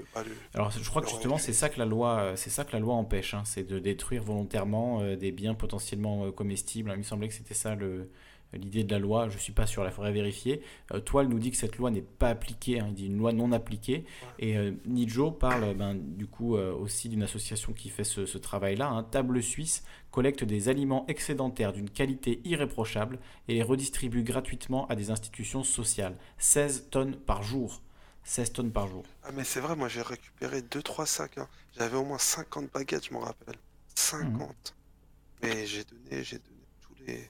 Alors 0.53 0.69
je 0.71 0.87
crois 0.89 1.01
que 1.01 1.09
justement 1.09 1.37
c'est 1.39 1.53
ça 1.53 1.69
que 1.69 1.79
la 1.79 1.85
loi, 1.85 2.19
euh, 2.19 2.35
c'est 2.35 2.51
ça 2.51 2.63
que 2.65 2.73
la 2.73 2.79
loi 2.79 2.93
empêche, 2.93 3.33
hein, 3.33 3.41
c'est 3.45 3.63
de 3.63 3.79
détruire 3.79 4.23
volontairement 4.23 5.01
euh, 5.01 5.15
des 5.15 5.31
biens 5.31 5.55
potentiellement 5.55 6.25
euh, 6.25 6.31
comestibles. 6.31 6.91
Il 6.93 6.97
me 6.99 7.03
semblait 7.03 7.27
que 7.29 7.33
c'était 7.33 7.55
ça 7.55 7.73
le 7.75 8.11
l'idée 8.53 8.83
de 8.83 8.91
la 8.91 8.99
loi. 8.99 9.27
Je 9.29 9.37
suis 9.37 9.51
pas 9.53 9.65
sûr, 9.65 9.83
il 9.85 9.91
faudrait 9.91 10.11
vérifier. 10.13 10.61
Euh, 10.93 10.99
Toile 10.99 11.27
nous 11.27 11.39
dit 11.39 11.51
que 11.51 11.57
cette 11.57 11.77
loi 11.77 11.91
n'est 11.91 12.01
pas 12.01 12.29
appliquée, 12.29 12.79
hein, 12.79 12.85
il 12.89 12.93
dit 12.93 13.05
une 13.07 13.17
loi 13.17 13.33
non 13.33 13.51
appliquée. 13.51 14.05
Et 14.39 14.57
euh, 14.57 14.71
Nijo 14.85 15.31
parle 15.31 15.73
ben, 15.75 15.95
du 15.95 16.27
coup 16.27 16.55
euh, 16.55 16.73
aussi 16.73 17.09
d'une 17.09 17.23
association 17.23 17.73
qui 17.73 17.89
fait 17.89 18.03
ce, 18.03 18.25
ce 18.25 18.37
travail-là. 18.37 18.87
hein. 18.89 19.03
Table 19.03 19.41
Suisse 19.43 19.83
collecte 20.11 20.43
des 20.43 20.69
aliments 20.69 21.05
excédentaires 21.07 21.73
d'une 21.73 21.89
qualité 21.89 22.39
irréprochable 22.45 23.19
et 23.47 23.53
les 23.55 23.63
redistribue 23.63 24.23
gratuitement 24.23 24.87
à 24.87 24.95
des 24.95 25.11
institutions 25.11 25.63
sociales. 25.63 26.15
16 26.37 26.87
tonnes 26.89 27.15
par 27.17 27.43
jour. 27.43 27.81
16 28.23 28.53
tonnes 28.53 28.71
par 28.71 28.87
jour. 28.87 29.03
Ah 29.23 29.29
mais 29.33 29.43
c'est 29.43 29.59
vrai, 29.59 29.75
moi 29.75 29.87
j'ai 29.87 30.01
récupéré 30.01 30.61
2-3 30.61 31.05
sacs. 31.05 31.37
hein. 31.37 31.47
J'avais 31.77 31.97
au 31.97 32.05
moins 32.05 32.17
50 32.17 32.71
baguettes, 32.73 33.05
je 33.09 33.13
m'en 33.13 33.19
rappelle. 33.19 33.55
50. 33.93 34.75
Mais 35.43 35.65
j'ai 35.67 35.83
donné, 35.83 36.23
j'ai 36.23 36.37
donné 36.39 36.63
tous 36.81 36.93
les... 37.05 37.29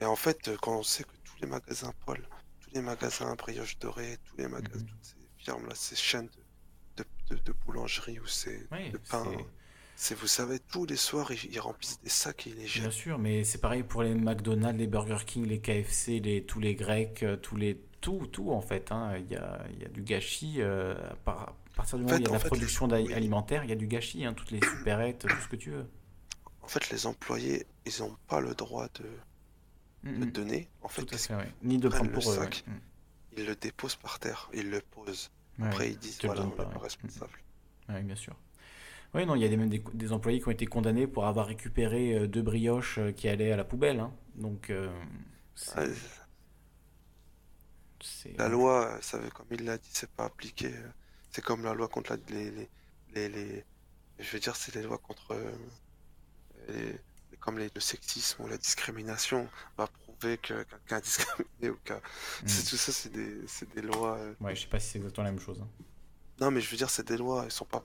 Et 0.00 0.04
en 0.04 0.16
fait, 0.16 0.48
euh, 0.48 0.56
quand 0.60 0.78
on 0.78 0.82
sait 0.82 1.04
que 1.04 1.16
tous 1.24 1.36
les 1.40 1.46
magasins 1.46 1.92
Paul, 2.04 2.26
tous 2.60 2.70
les 2.74 2.82
magasins 2.82 3.34
Brioche 3.36 3.78
Dorée, 3.78 4.18
tous 4.24 4.36
les 4.36 4.48
magasins, 4.48 4.80
Mhm. 4.80 4.86
toutes 4.86 5.04
ces 5.04 5.44
firmes-là, 5.44 5.74
ces 5.74 5.96
chaînes 5.96 6.28
de, 6.96 7.04
de, 7.30 7.36
de, 7.36 7.42
de 7.42 7.52
boulangerie 7.64 8.18
ou 8.20 8.26
ces 8.26 8.58
de 8.92 8.98
pain, 9.10 9.24
c'est- 9.96 10.14
vous 10.16 10.26
savez, 10.26 10.58
tous 10.58 10.84
les 10.86 10.96
soirs, 10.96 11.30
ils, 11.32 11.60
remplissent 11.60 12.00
des 12.00 12.08
sacs 12.08 12.46
et 12.46 12.50
ils 12.50 12.56
les 12.56 12.62
Bien 12.64 12.68
jettent. 12.84 12.90
sûr, 12.92 13.18
mais 13.18 13.44
c'est 13.44 13.58
pareil 13.60 13.82
pour 13.84 14.02
les 14.02 14.14
McDonald's, 14.14 14.78
les 14.78 14.86
Burger 14.88 15.18
King, 15.24 15.46
les 15.46 15.60
KFC, 15.60 16.18
les, 16.20 16.44
tous 16.44 16.58
les 16.60 16.74
Grecs, 16.74 17.22
euh, 17.22 17.36
tous 17.36 17.56
les 17.56 17.80
tout, 18.00 18.26
tout 18.26 18.50
en 18.50 18.60
fait. 18.60 18.92
hein. 18.92 19.16
Il 19.16 19.30
y, 19.32 19.36
a, 19.36 19.64
y 19.80 19.84
a 19.84 19.88
du 19.88 20.02
gâchis 20.02 20.56
euh, 20.58 20.94
à, 21.12 21.14
par- 21.16 21.40
à 21.42 21.76
partir 21.76 21.98
du 21.98 22.04
En 22.04 22.08
moment 22.08 22.16
où 22.16 22.20
il 22.20 22.22
y 22.22 22.26
a 22.26 22.28
de 22.28 22.32
la 22.34 22.38
fait, 22.40 22.48
production 22.48 22.86
les- 22.88 23.12
alimentaire, 23.14 23.64
il 23.64 23.70
y 23.70 23.72
a 23.72 23.76
du 23.76 23.86
gâchis, 23.86 24.24
hein, 24.26 24.34
toutes 24.34 24.50
les 24.50 24.60
supérettes, 24.60 25.20
tout 25.20 25.40
ce 25.40 25.48
que 25.48 25.56
tu 25.56 25.70
veux. 25.70 25.86
En 26.62 26.68
fait, 26.68 26.90
les 26.90 27.06
employés, 27.06 27.66
ils 27.86 28.00
n'ont 28.00 28.16
pas 28.28 28.40
le 28.40 28.54
droit 28.54 28.88
de, 28.94 29.06
de 30.04 30.10
Mhm. 30.26 30.30
donner. 30.30 30.68
En 30.82 30.88
fait, 30.88 31.02
ouais. 31.12 31.52
Ni 31.62 31.78
de 31.78 31.88
prendre 31.88 32.04
le 32.06 32.12
pour 32.12 32.30
eux. 32.30 32.36
ouais. 32.38 32.44
sac. 32.44 32.64
Mhm. 32.66 32.80
ils 33.36 33.46
le 33.46 33.56
déposent 33.56 33.96
par 33.96 34.18
terre, 34.20 34.48
ils 34.54 34.70
le 34.70 34.80
posent. 34.80 35.30
Après, 35.60 35.90
ils 35.90 35.98
disent, 35.98 36.22
le 36.22 36.28
voilà, 36.28 36.42
on 36.42 36.50
pas, 36.50 36.68
responsable. 36.78 37.32
Oui, 37.88 38.02
bien 38.02 38.14
sûr. 38.16 38.36
Oui, 39.14 39.24
non, 39.26 39.34
il 39.36 39.42
y 39.42 39.44
a 39.44 39.48
des, 39.48 39.56
même 39.56 39.68
des, 39.68 39.82
des 39.92 40.12
employés 40.12 40.40
qui 40.40 40.48
ont 40.48 40.52
été 40.52 40.66
condamnés 40.66 41.06
pour 41.06 41.26
avoir 41.26 41.46
récupéré 41.46 42.14
euh, 42.14 42.26
deux 42.28 42.42
brioches 42.42 42.98
euh, 42.98 43.12
qui 43.12 43.28
allaient 43.28 43.52
à 43.52 43.56
la 43.56 43.64
poubelle. 43.64 44.00
hein. 44.00 44.12
Donc, 44.34 44.70
euh, 44.70 44.92
La 48.36 48.48
loi, 48.48 48.98
ça 49.00 49.18
comme 49.34 49.46
il 49.50 49.64
l'a 49.64 49.78
dit, 49.78 49.88
c'est 49.92 50.10
pas 50.10 50.24
appliqué. 50.26 50.70
C'est 51.30 51.42
comme 51.44 51.62
la 51.64 51.74
loi 51.74 51.88
contre 51.88 52.12
la- 52.12 52.18
les, 52.34 52.50
les, 52.50 52.68
les, 53.14 53.28
les- 53.28 53.64
je 54.18 54.32
veux 54.32 54.40
dire, 54.40 54.56
c'est 54.56 54.74
les 54.74 54.82
lois 54.82 54.98
contre 54.98 55.32
euh, 55.32 55.52
les- 56.68 56.98
comme 57.44 57.58
les- 57.58 57.70
le 57.74 57.80
sexisme 57.80 58.42
ou 58.42 58.46
la 58.48 58.56
discrimination. 58.56 59.48
On 59.76 59.82
va 59.82 59.86
prouver 59.88 60.38
que 60.38 60.62
quelqu'un 60.62 60.96
est 60.98 61.02
discriminé 61.02 61.68
ou 61.68 61.78
que 61.84 61.92
c'est 62.46 62.64
tout 62.70 62.76
ça, 62.78 62.90
c'est 62.90 63.12
des, 63.12 63.36
des 63.74 63.82
lois. 63.82 64.16
euh, 64.16 64.34
Ouais, 64.40 64.56
je 64.56 64.62
sais 64.62 64.66
pas 64.68 64.80
si 64.80 64.88
c'est 64.92 64.98
exactement 64.98 65.24
la 65.24 65.30
même 65.32 65.40
chose. 65.40 65.60
hein. 65.60 65.68
Non, 66.40 66.50
mais 66.50 66.60
je 66.62 66.70
veux 66.70 66.76
dire, 66.78 66.88
c'est 66.88 67.06
des 67.06 67.18
lois, 67.18 67.44
elles 67.44 67.52
sont 67.52 67.66
pas 67.66 67.84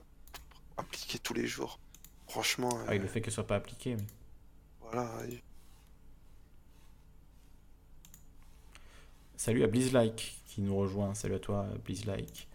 appliquées 0.78 1.18
tous 1.18 1.34
les 1.34 1.46
jours. 1.46 1.78
Franchement, 2.26 2.70
Ah, 2.88 2.94
et 2.94 2.98
euh, 2.98 3.02
le 3.02 3.08
fait 3.08 3.20
qu'elle 3.20 3.32
soit 3.34 3.46
pas 3.46 3.56
appliquée. 3.56 3.96
oui. 3.96 4.04
voilà. 4.80 5.10
et- 5.28 5.42
Salut 9.36 9.62
à 9.64 9.66
BlizzLike 9.66 10.38
qui 10.46 10.60
nous 10.62 10.76
rejoint. 10.76 11.14
Salut 11.14 11.34
à 11.34 11.38
toi, 11.38 11.66
BlizzLike. 11.84 12.46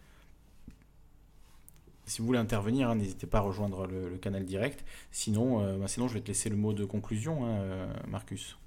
Si 2.08 2.20
vous 2.22 2.28
voulez 2.28 2.40
intervenir, 2.40 2.90
hein, 2.90 2.96
n'hésitez 2.96 3.26
pas 3.28 3.40
à 3.40 3.42
rejoindre 3.42 3.88
le, 3.88 4.10
le 4.10 4.18
canal 4.18 4.46
direct. 4.46 4.86
Sinon, 5.12 5.62
euh, 5.64 5.78
bah, 5.78 5.88
sinon, 5.88 6.08
je 6.08 6.14
vais 6.14 6.22
te 6.22 6.28
laisser 6.28 6.50
le 6.50 6.56
mot 6.56 6.72
de 6.74 6.86
conclusion, 6.86 7.46
hein, 7.46 7.58
euh, 7.62 7.94
Marcus. 8.08 8.58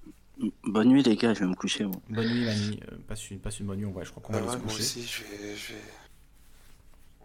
Bonne 0.64 0.88
nuit 0.88 1.02
les 1.02 1.16
gars, 1.16 1.34
je 1.34 1.40
vais 1.40 1.46
me 1.46 1.54
coucher. 1.54 1.84
moi. 1.84 2.00
Bonne 2.10 2.28
nuit, 2.28 2.44
Mani. 2.44 2.80
Euh, 2.92 2.96
passe, 3.06 3.30
une, 3.30 3.38
passe 3.40 3.60
une 3.60 3.66
bonne 3.66 3.78
nuit. 3.78 3.84
Ouais, 3.86 4.04
je 4.04 4.10
crois 4.10 4.22
qu'on 4.22 4.32
va 4.32 4.38
Ah 4.40 4.42
ouais, 4.42 4.52
se 4.52 4.56
moi 4.58 4.66
coucher. 4.66 4.82
aussi, 4.82 5.02
je 5.04 5.22
vais, 5.24 5.56
je 5.56 5.72
vais... 5.74 5.80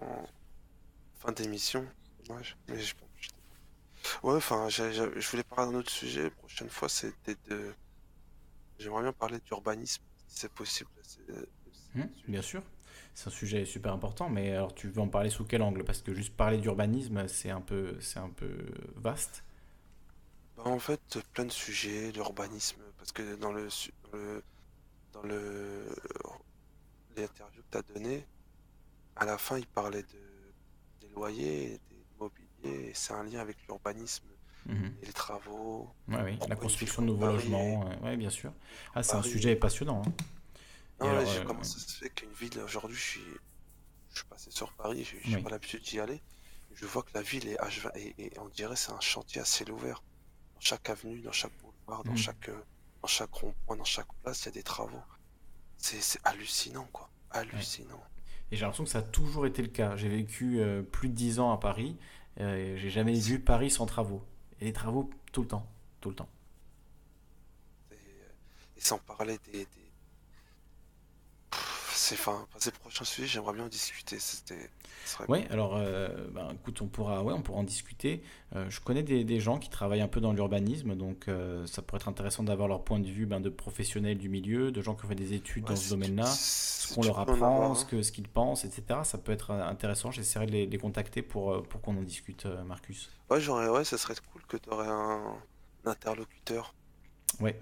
En 0.01 0.27
fin 1.19 1.31
d'émission, 1.31 1.85
mais 2.29 2.79
je... 2.79 2.93
Ouais, 4.21 4.35
enfin, 4.35 4.67
j'ai- 4.69 4.91
j'ai- 4.91 5.09
je 5.19 5.29
voulais 5.29 5.43
parler 5.43 5.71
d'un 5.71 5.77
autre 5.79 5.91
sujet. 5.91 6.23
La 6.23 6.29
prochaine 6.31 6.69
fois, 6.69 6.89
c'était 6.89 7.37
de... 7.49 7.73
J'aimerais 8.79 9.03
bien 9.03 9.13
parler 9.13 9.37
d'urbanisme, 9.45 10.03
si 10.27 10.39
c'est 10.41 10.51
possible. 10.51 10.89
C'est- 11.01 11.21
Hum, 11.95 12.07
bien 12.27 12.41
sûr. 12.41 12.63
C'est 13.15 13.27
un 13.27 13.31
sujet 13.31 13.65
super 13.65 13.93
important, 13.93 14.29
mais 14.29 14.51
alors 14.51 14.73
tu 14.75 14.87
veux 14.89 14.99
en 15.01 15.07
parler 15.07 15.29
sous 15.29 15.45
quel 15.45 15.61
angle? 15.61 15.83
Parce 15.83 16.01
que 16.01 16.13
juste 16.13 16.35
parler 16.35 16.57
d'urbanisme, 16.57 17.27
c'est 17.27 17.49
un 17.51 17.61
peu, 17.61 17.95
c'est 17.99 18.19
un 18.19 18.29
peu 18.29 18.49
vaste. 18.95 19.43
Bah, 20.55 20.63
en 20.65 20.79
fait, 20.79 21.19
plein 21.33 21.45
de 21.45 21.51
sujets, 21.51 22.11
l'urbanisme, 22.11 22.81
parce 22.97 23.11
que 23.11 23.35
dans 23.35 23.51
le, 23.51 23.67
dans 24.03 24.11
le, 24.17 24.43
dans 25.13 25.23
le, 25.23 25.87
les 27.15 27.23
interviews 27.23 27.61
que 27.63 27.69
tu 27.71 27.77
as 27.77 27.81
données, 27.83 28.27
à 29.15 29.25
la 29.25 29.37
fin, 29.37 29.57
il 29.59 29.67
parlait 29.67 30.03
de, 30.03 30.53
des 31.01 31.09
loyers, 31.09 31.79
des 31.89 32.05
immobiliers, 32.15 32.89
et 32.89 32.93
c'est 32.95 33.13
un 33.13 33.23
lien 33.23 33.41
avec 33.41 33.57
l'urbanisme 33.67 34.27
Mhm. 34.65 34.93
et 35.01 35.07
les 35.07 35.13
travaux. 35.13 35.95
Ouais, 36.09 36.21
oui, 36.25 36.37
Pourquoi 36.37 36.49
la 36.49 36.55
construction 36.55 37.01
de 37.01 37.07
nouveaux 37.07 37.27
logements, 37.27 37.85
euh, 37.87 38.05
ouais, 38.05 38.17
bien 38.17 38.29
sûr. 38.29 38.51
Ah, 38.93 39.03
c'est 39.03 39.15
un 39.15 39.21
sujet 39.23 39.55
passionnant. 39.55 40.01
hein. 40.05 40.11
Non, 41.03 41.09
alors, 41.09 41.27
euh, 41.27 41.41
comment 41.43 41.63
ça 41.63 41.79
se 41.79 41.97
fait 41.97 42.09
qu'une 42.09 42.31
ville, 42.33 42.59
aujourd'hui, 42.61 42.97
je 42.97 43.01
suis, 43.03 43.41
je 44.11 44.17
suis 44.19 44.27
passé 44.27 44.51
sur 44.51 44.73
Paris, 44.73 45.03
j'ai 45.05 45.21
j'ai 45.23 45.37
Oui. 45.37 45.43
pas 45.43 45.49
l'habitude 45.49 45.83
d'y 45.83 45.99
aller, 45.99 46.23
je 46.73 46.85
vois 46.85 47.03
que 47.03 47.11
la 47.15 47.21
ville 47.23 47.47
est 47.49 47.57
H20, 47.59 47.91
et, 47.95 48.15
et 48.17 48.39
on 48.39 48.49
dirait 48.49 48.75
c'est 48.75 48.91
un 48.93 48.99
chantier 49.01 49.41
à 49.41 49.45
ciel 49.45 49.71
ouvert. 49.71 50.03
Dans 50.55 50.61
chaque 50.61 50.89
avenue, 50.89 51.21
dans 51.21 51.31
chaque 51.31 51.53
boulevard, 51.59 52.03
dans 52.05 52.13
Mhm. 52.13 52.17
chaque, 52.17 52.49
euh, 52.49 52.63
dans 53.01 53.07
chaque 53.07 53.33
rond-point, 53.33 53.77
dans 53.77 53.83
chaque 53.85 54.11
place, 54.23 54.43
il 54.43 54.45
y 54.47 54.49
a 54.49 54.51
des 54.53 54.63
travaux. 54.63 55.03
C'est 55.77 56.19
hallucinant, 56.25 56.87
quoi. 56.93 57.11
Hallucinant. 57.31 58.03
Et 58.51 58.55
j'ai 58.55 58.61
l'impression 58.61 58.83
que 58.83 58.89
ça 58.89 58.99
a 58.99 59.03
toujours 59.03 59.45
été 59.45 59.61
le 59.61 59.67
cas. 59.69 59.95
J'ai 59.97 60.09
vécu 60.09 60.59
euh, 60.59 60.81
plus 60.83 61.09
de 61.09 61.13
10 61.13 61.39
ans 61.39 61.51
à 61.51 61.57
Paris, 61.57 61.97
euh, 62.39 62.77
j'ai 62.77 62.89
jamais 62.89 63.19
vu 63.19 63.39
Paris 63.39 63.71
sans 63.71 63.85
travaux. 63.85 64.23
Et 64.61 64.65
les 64.65 64.73
travaux 64.73 65.09
tout 65.31 65.41
le 65.41 65.47
temps, 65.47 65.67
tout 66.01 66.09
le 66.09 66.15
temps. 66.15 66.29
Et, 67.91 67.95
et 68.77 68.81
sans 68.81 68.99
parler 68.99 69.37
des. 69.45 69.65
des... 69.65 69.82
C'est 71.95 72.15
enfin, 72.15 72.45
c'est 72.57 72.73
le 72.73 72.79
prochain 72.79 73.05
sujet, 73.05 73.27
j'aimerais 73.27 73.53
bien 73.53 73.65
en 73.65 73.69
discuter. 73.69 74.17
C'était. 74.19 74.69
Ouais, 75.27 75.45
alors, 75.49 75.75
euh, 75.75 76.07
ben, 76.31 76.49
écoute, 76.53 76.81
on 76.81 76.87
pourra, 76.87 77.23
ouais, 77.23 77.33
on 77.33 77.41
pourra 77.41 77.59
en 77.59 77.63
discuter. 77.63 78.23
Euh, 78.55 78.69
je 78.69 78.79
connais 78.79 79.03
des, 79.03 79.23
des 79.23 79.39
gens 79.39 79.59
qui 79.59 79.69
travaillent 79.69 80.01
un 80.01 80.07
peu 80.07 80.21
dans 80.21 80.33
l'urbanisme, 80.33 80.95
donc 80.95 81.27
euh, 81.27 81.65
ça 81.67 81.81
pourrait 81.81 81.99
être 81.99 82.07
intéressant 82.07 82.43
d'avoir 82.43 82.67
leur 82.67 82.83
point 82.83 82.99
de 82.99 83.07
vue 83.07 83.25
ben, 83.25 83.39
de 83.39 83.49
professionnels 83.49 84.17
du 84.17 84.29
milieu, 84.29 84.71
de 84.71 84.81
gens 84.81 84.95
qui 84.95 85.05
ont 85.05 85.09
fait 85.09 85.15
des 85.15 85.33
études 85.33 85.63
Ouais, 85.63 85.69
dans 85.71 85.75
ce 85.75 85.89
domaine-là, 85.89 86.25
ce 86.25 86.93
qu'on 86.93 87.03
leur 87.03 87.19
avoir 87.19 87.35
apprend, 87.35 87.71
un. 87.71 87.75
ce 87.75 87.85
que, 87.85 88.01
ce 88.01 88.11
qu'ils 88.11 88.27
pensent, 88.27 88.65
etc. 88.65 89.01
Ça 89.03 89.17
peut 89.17 89.31
être 89.31 89.51
euh, 89.51 89.63
intéressant. 89.63 90.11
J'essaierai 90.11 90.45
de 90.45 90.51
les, 90.51 90.77
contacter 90.77 91.21
pour, 91.21 91.63
pour 91.63 91.81
qu'on 91.81 91.97
en 91.97 92.03
discute, 92.03 92.45
Marcus. 92.65 93.09
Ouais, 93.29 93.39
j'aurais, 93.39 93.69
ouais, 93.69 93.83
ça 93.83 93.97
serait 93.97 94.15
cool 94.31 94.41
que 94.47 94.57
tu 94.57 94.69
aurais 94.69 94.87
un, 94.87 95.35
un 95.85 95.91
interlocuteur. 95.91 96.73
Ouais. 97.39 97.57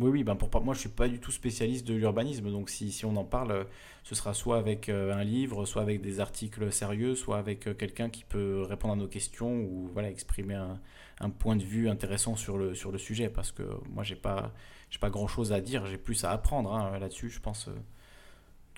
Euh, 0.00 0.04
Oui, 0.04 0.10
oui, 0.10 0.24
ben 0.24 0.36
pour, 0.36 0.62
moi 0.62 0.74
je 0.74 0.80
suis 0.80 0.88
pas 0.88 1.08
du 1.08 1.18
tout 1.20 1.30
spécialiste 1.32 1.86
de 1.86 1.94
l'urbanisme, 1.94 2.50
donc 2.50 2.70
si, 2.70 2.90
si 2.92 3.04
on 3.04 3.16
en 3.16 3.24
parle, 3.24 3.52
euh, 3.52 3.64
ce 4.02 4.14
sera 4.14 4.34
soit 4.34 4.58
avec 4.58 4.88
euh, 4.88 5.14
un 5.14 5.24
livre, 5.24 5.64
soit 5.66 5.82
avec 5.82 6.00
des 6.00 6.20
articles 6.20 6.72
sérieux, 6.72 7.14
soit 7.14 7.38
avec 7.38 7.66
euh, 7.66 7.74
quelqu'un 7.74 8.08
qui 8.10 8.24
peut 8.24 8.62
répondre 8.62 8.94
à 8.94 8.96
nos 8.96 9.08
questions 9.08 9.52
ou 9.52 9.88
voilà, 9.92 10.10
exprimer 10.10 10.54
un, 10.54 10.80
point 11.38 11.54
de 11.56 11.62
vue 11.62 11.88
intéressant 11.90 12.34
sur 12.34 12.56
le, 12.56 12.74
sur 12.74 12.90
le 12.92 12.98
sujet, 12.98 13.28
parce 13.28 13.52
que 13.52 13.62
moi 13.90 14.02
j'ai 14.04 14.16
pas, 14.16 14.52
pas 15.00 15.10
grand 15.10 15.28
chose 15.28 15.52
à 15.52 15.60
dire, 15.60 15.84
j'ai 15.86 15.98
plus 15.98 16.24
à 16.24 16.30
apprendre 16.30 16.72
hein, 16.72 16.98
là-dessus, 16.98 17.28
je 17.30 17.40
pense. 17.40 17.68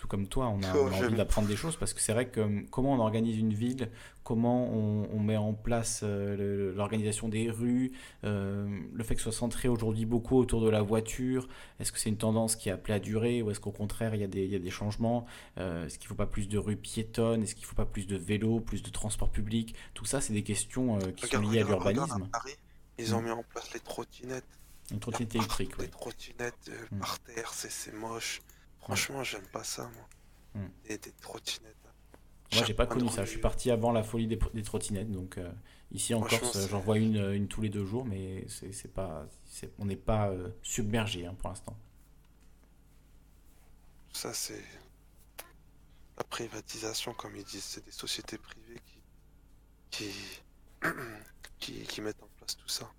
Tout 0.02 0.08
comme 0.08 0.26
toi, 0.26 0.48
on 0.48 0.60
a, 0.64 0.74
Oh, 0.74 0.89
on 0.90 0.92
a 0.92 1.06
envie 1.06 1.14
d'apprendre 1.14 1.47
des 1.47 1.55
choses 1.55 1.76
parce 1.76 1.94
que 1.94 2.00
c'est 2.00 2.12
vrai 2.12 2.26
que 2.28 2.40
euh, 2.40 2.60
comment 2.72 2.92
on 2.94 2.98
organise 2.98 3.39
une 3.39 3.52
ville, 3.55 3.89
comment 4.24 4.68
on, 4.68 5.08
on 5.12 5.20
met 5.20 5.36
en 5.36 5.52
place 5.52 6.00
euh, 6.02 6.74
l'organisation 6.74 7.28
des 7.28 7.48
rues, 7.52 7.92
euh, 8.24 8.66
le 8.92 9.05
fait 9.05 9.14
que 9.14 9.20
ce 9.20 9.31
soit 9.31 9.39
centré 9.39 9.68
aujourd'hui 9.68 10.05
beaucoup 10.05 10.36
autour 10.39 10.60
de 10.60 10.68
la 10.68 10.82
voiture, 10.82 11.47
est-ce 11.78 11.92
que 11.92 12.00
c'est 12.00 12.08
une 12.08 12.16
tendance 12.16 12.56
qui 12.56 12.68
est 12.68 12.72
appelée 12.72 12.94
à 12.94 12.98
durer 12.98 13.42
ou 13.42 13.52
est-ce 13.52 13.60
qu'au 13.60 13.70
contraire 13.70 14.16
il 14.16 14.20
y 14.20 14.24
a 14.24 14.26
des, 14.26 14.42
il 14.44 14.50
y 14.50 14.56
a 14.56 14.58
des 14.58 14.70
changements 14.70 15.24
Euh, 15.58 15.86
Est-ce 15.86 15.98
qu'il 16.00 16.06
ne 16.06 16.08
faut 16.08 16.14
pas 16.16 16.26
plus 16.26 16.48
de 16.48 16.58
rues 16.58 16.76
piétonnes 16.76 17.44
Est-ce 17.44 17.55
qu'il 17.55 17.62
ne 17.62 17.68
faut 17.68 17.76
pas 17.76 17.86
plus 17.86 18.08
de 18.08 18.16
vélos, 18.16 18.58
plus 18.58 18.82
de 18.82 18.90
transports 18.90 19.31
publics? 19.31 19.76
Tout 19.94 20.05
ça, 20.05 20.20
c'est 20.20 20.32
des 20.32 20.42
questions 20.42 20.98
qui 21.14 21.26
regarde, 21.26 21.44
sont 21.44 21.50
liées 21.52 21.60
à 21.60 21.64
regarde, 21.64 21.84
l'urbanisme. 21.84 22.28
ils 22.98 23.14
ont 23.14 23.20
Mm. 23.20 23.24
mis 23.26 23.31
en 23.31 23.44
place 23.44 23.72
les 23.72 23.78
trottinettes. 23.81 24.44
Une 24.90 24.98
trottinette 24.98 25.36
électrique, 25.36 25.70
oui. 25.78 25.84
Des 25.84 25.90
trottinettes 25.92 26.70
Mm. 26.90 26.98
par 26.98 27.20
terre, 27.20 27.52
c'est 27.55 27.70
c'est 27.70 27.94
moche. 27.94 28.40
Franchement, 28.83 29.23
j'aime 29.23 29.47
pas 29.52 29.65
ça, 29.65 29.91
moi. 29.94 30.09
Mm. 30.62 30.69
Des, 30.89 30.99
des 30.99 31.12
trottinettes. 31.12 31.77
Moi, 32.55 32.65
j'ai 32.65 32.75
pas 32.75 32.86
connu 32.86 33.09
ça. 33.09 33.25
Je 33.25 33.31
suis 33.31 33.41
parti 33.41 33.70
avant 33.70 33.93
la 33.93 34.02
folie 34.02 34.27
des, 34.27 34.39
des 34.52 34.62
trottinettes. 34.62 35.11
Donc, 35.11 35.39
euh, 35.39 35.51
ici 35.91 36.15
en 36.15 36.20
Corse, 36.20 36.69
j'en 36.69 36.81
vois 36.81 36.99
une, 36.99 37.17
euh, 37.17 37.35
une 37.35 37.49
tous 37.49 37.62
les 37.62 37.70
deux 37.70 37.85
jours, 37.85 38.05
mais 38.05 38.47
c'est 38.49 38.93
pas, 38.93 39.27
on 39.78 39.86
n'est 39.86 39.97
pas 39.97 40.28
euh, 40.28 40.51
submergé 40.62 41.25
hein, 41.25 41.35
pour 41.39 41.49
l'instant. 41.49 41.77
Ça, 44.12 44.35
c'est 44.35 44.62
la 46.19 46.25
privatisation, 46.25 47.15
comme 47.15 47.35
ils 47.36 47.44
disent. 47.44 47.65
C'est 47.65 47.85
des 47.85 47.91
sociétés 47.91 48.36
privées 48.36 48.81
qui, 49.91 50.05
qui, 50.83 50.89
qui, 51.59 51.83
qui 51.85 52.01
mettent 52.02 52.23
en 52.23 52.28
place 52.36 52.57
tout 52.57 52.69
ça. 52.69 52.91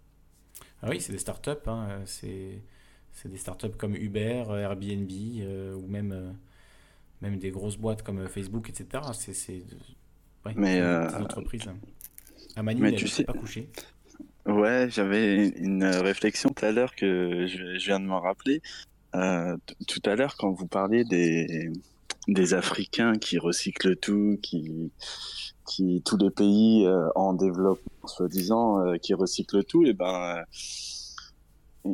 Ah 0.82 0.90
oui, 0.90 1.00
c'est 1.00 1.12
des 1.12 1.20
startups. 1.20 1.68
Hein, 1.68 2.02
c'est 2.08 2.64
c'est 3.14 3.30
des 3.30 3.38
startups 3.38 3.76
comme 3.78 3.96
Uber, 3.96 4.44
euh, 4.50 4.60
Airbnb 4.62 5.10
euh, 5.40 5.76
ou 5.76 5.88
même, 5.88 6.12
euh, 6.12 6.32
même 7.22 7.40
des 7.40 7.52
grosses 7.52 7.78
boîtes 7.78 8.04
comme 8.04 8.28
Facebook, 8.28 8.70
etc. 8.70 9.04
C'est 9.14 9.54
ouais, 10.46 10.54
Mais, 10.56 10.76
des- 10.76 10.82
euh, 10.82 11.08
des 11.08 11.16
entreprises. 11.16 11.62
Amani, 12.56 12.82
mais 12.82 12.90
elle 12.90 12.96
tu 12.96 13.08
sais- 13.08 13.24
pas 13.24 13.34
couchée. 13.34 13.70
Ouais, 14.46 14.88
j'avais 14.90 15.48
une 15.48 15.86
réflexion 15.86 16.50
tout 16.50 16.66
à 16.66 16.72
l'heure 16.72 16.96
que 16.96 17.48
je, 17.48 17.78
je 17.80 17.86
viens 17.86 18.00
de 18.00 18.06
m'en 18.06 18.20
rappeler. 18.20 18.62
Tout 19.14 20.02
à 20.06 20.16
l'heure, 20.16 20.36
quand 20.38 20.52
vous 20.52 20.68
parliez 20.68 21.04
des, 21.06 21.72
des 22.28 22.54
Africains 22.54 23.14
qui 23.18 23.38
recyclent 23.38 23.96
tout, 23.96 24.38
qui, 24.44 24.92
qui 25.66 26.02
tous 26.04 26.18
les 26.18 26.30
pays 26.30 26.86
euh, 26.86 27.08
en 27.16 27.34
développement, 27.34 28.08
soi-disant, 28.08 28.80
euh, 28.86 28.98
qui 28.98 29.14
recyclent 29.14 29.64
tout, 29.64 29.86
et 29.86 29.94
ben, 29.94 30.44
euh, 31.86 31.94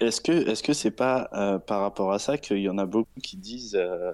est-ce 0.00 0.20
que 0.20 0.32
est-ce 0.32 0.62
que 0.62 0.72
c'est 0.72 0.90
pas 0.90 1.28
euh, 1.34 1.58
par 1.58 1.80
rapport 1.80 2.12
à 2.12 2.18
ça 2.18 2.38
qu'il 2.38 2.58
y 2.58 2.68
en 2.68 2.78
a 2.78 2.86
beaucoup 2.86 3.20
qui 3.22 3.36
disent 3.36 3.76
euh, 3.76 4.12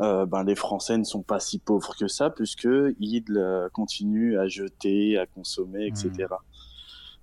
euh, 0.00 0.26
ben 0.26 0.42
les 0.44 0.54
Français 0.54 0.98
ne 0.98 1.04
sont 1.04 1.22
pas 1.22 1.40
si 1.40 1.58
pauvres 1.58 1.94
que 1.98 2.08
ça 2.08 2.30
puisque 2.30 2.68
ils 2.98 3.24
continuent 3.72 4.38
à 4.38 4.48
jeter, 4.48 5.18
à 5.18 5.26
consommer, 5.26 5.86
etc. 5.86 6.28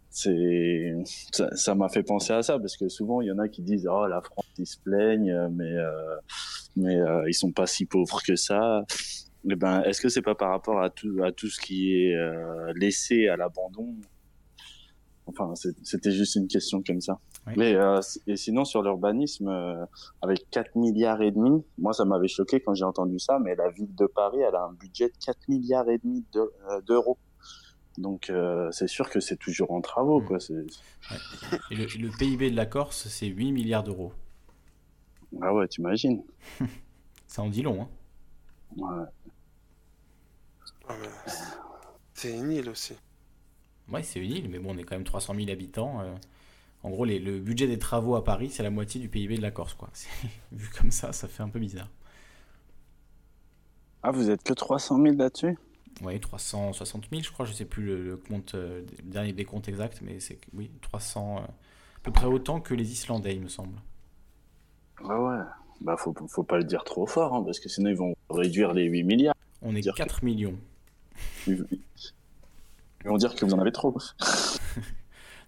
C'est 0.10 0.96
ça 1.32 1.76
m'a 1.76 1.90
fait 1.90 2.04
penser 2.04 2.34
à 2.34 2.44
ça 2.44 2.60
parce 2.60 2.78
que 2.78 2.88
souvent 2.88 3.22
il 3.22 3.28
y 3.28 3.32
en 3.32 3.40
a 3.40 3.48
qui 3.48 3.62
disent 3.62 3.88
oh 3.92 4.08
la 4.08 4.22
France 4.22 4.46
ils 4.58 4.68
se 4.68 4.78
plaignent 4.78 5.50
mais 5.52 5.74
mais 6.76 6.98
ils 7.28 7.34
sont 7.34 7.52
pas 7.52 7.68
si 7.68 7.86
pauvres 7.86 8.22
que 8.26 8.36
ça. 8.36 8.86
Eh 9.50 9.56
ben 9.56 9.82
est-ce 9.84 10.02
que 10.02 10.10
c'est 10.10 10.22
pas 10.22 10.36
par 10.36 10.52
rapport 10.52 10.82
à 10.82 10.90
tout 10.90 11.24
à 11.24 11.32
tout 11.32 11.50
ce 11.50 11.60
qui 11.60 11.94
est 11.94 12.16
laissé 12.76 13.28
à 13.28 13.38
l'abandon 13.38 13.96
Enfin 15.28 15.54
c'était 15.84 16.12
juste 16.12 16.36
une 16.36 16.48
question 16.48 16.82
comme 16.86 17.00
ça. 17.02 17.20
Oui. 17.48 17.54
Mais 17.58 17.76
euh, 17.76 18.00
et 18.28 18.36
sinon 18.36 18.66
sur 18.66 18.82
l'urbanisme 18.82 19.48
euh, 19.48 19.86
avec 20.22 20.50
4 20.50 20.76
milliards 20.76 21.22
et 21.22 21.32
demi, 21.32 21.64
moi 21.78 21.94
ça 21.94 22.06
m'avait 22.06 22.28
choqué 22.28 22.60
quand 22.60 22.74
j'ai 22.74 22.84
entendu 22.86 23.18
ça 23.20 23.40
mais 23.40 23.56
la 23.56 23.70
ville 23.70 23.94
de 23.96 24.06
Paris 24.08 24.40
elle 24.40 24.56
a 24.56 24.64
un 24.66 24.74
budget 24.74 25.08
de 25.10 25.14
4 25.26 25.38
milliards 25.48 25.90
et 25.90 26.00
demi 26.00 26.26
de- 26.34 26.52
euh, 26.70 26.82
d'euros. 26.82 27.18
Donc 27.98 28.30
euh, 28.30 28.70
c'est 28.72 28.88
sûr 28.88 29.10
que 29.10 29.20
c'est 29.20 29.38
toujours 29.38 29.72
en 29.72 29.82
travaux 29.82 30.22
Mm. 30.22 30.26
quoi, 30.26 30.38
Et 31.72 31.76
le, 31.76 31.86
le 31.86 32.18
PIB 32.18 32.50
de 32.52 32.56
la 32.56 32.66
Corse, 32.66 33.08
c'est 33.08 33.28
8 33.28 33.52
milliards 33.52 33.84
d'euros. 33.84 34.14
Ah 35.42 35.54
ouais, 35.54 35.68
t'imagines. 35.68 36.24
Ça 37.28 37.42
en 37.44 37.50
dit 37.50 37.62
long. 37.62 37.84
Hein. 37.84 37.90
Ouais. 38.78 39.06
Ah, 40.90 40.94
C'est 42.14 42.32
une 42.38 42.52
île 42.52 42.70
aussi. 42.70 42.94
Ouais, 43.92 44.04
c'est 44.04 44.20
une 44.20 44.32
île, 44.32 44.50
mais 44.50 44.60
bon, 44.60 44.74
on 44.76 44.78
est 44.78 44.84
quand 44.84 44.96
même 44.96 45.04
300 45.04 45.36
000 45.36 45.50
habitants. 45.50 46.02
euh. 46.02 46.16
En 46.84 46.90
gros, 46.90 47.06
les- 47.06 47.20
le 47.20 47.40
budget 47.40 47.68
des 47.68 47.78
travaux 47.80 48.16
à 48.16 48.24
Paris, 48.24 48.50
c'est 48.50 48.64
la 48.64 48.72
moitié 48.72 49.00
du 49.02 49.08
PIB 49.10 49.38
de 49.38 49.42
la 49.42 49.52
Corse, 49.52 49.74
quoi. 49.76 49.90
Vu 50.52 50.70
comme 50.70 50.92
ça, 50.92 51.14
ça 51.14 51.28
fait 51.28 51.44
un 51.44 51.50
peu 51.50 51.60
bizarre. 51.60 51.90
Ah, 54.04 54.12
vous 54.12 54.30
êtes 54.30 54.44
que 54.44 54.54
300 54.54 55.02
000 55.02 55.16
là-dessus? 55.16 55.58
Oui, 56.02 56.20
360 56.20 57.06
000, 57.12 57.22
je 57.22 57.32
crois, 57.32 57.46
je 57.46 57.54
sais 57.54 57.66
plus 57.66 57.84
le, 57.86 58.04
le 58.04 58.18
compte, 58.18 58.56
euh, 58.56 58.82
le 59.04 59.12
dernier 59.12 59.34
décompte 59.34 59.68
exact, 59.68 60.00
mais 60.02 60.20
c'est 60.20 60.40
oui, 60.56 60.72
300, 60.82 61.38
euh, 61.38 61.42
à 61.42 62.00
peu 62.02 62.12
près 62.12 62.26
autant 62.26 62.60
que 62.62 62.74
les 62.74 62.92
Islandais, 62.92 63.36
il 63.36 63.42
me 63.42 63.50
semble. 63.50 63.78
Ouais, 65.04 65.16
ouais. 65.16 65.38
Bah, 65.82 65.98
faut, 65.98 66.16
faut 66.28 66.44
pas 66.44 66.58
le 66.58 66.64
dire 66.64 66.84
trop 66.84 67.06
fort, 67.06 67.34
hein, 67.36 67.44
parce 67.44 67.60
que 67.60 67.70
sinon 67.70 67.90
ils 67.90 67.96
vont 67.96 68.16
réduire 68.30 68.74
les 68.74 68.86
8 68.86 69.04
milliards. 69.04 69.36
On 69.62 69.76
est 69.76 69.82
Dire 69.82 69.94
que- 69.94 69.98
4 70.00 70.24
millions. 70.24 70.58
Ils 73.04 73.10
vont 73.10 73.18
dire 73.18 73.34
que 73.36 73.46
vous 73.46 73.54
en 73.54 73.60
avez 73.60 73.72
trop. 73.72 73.96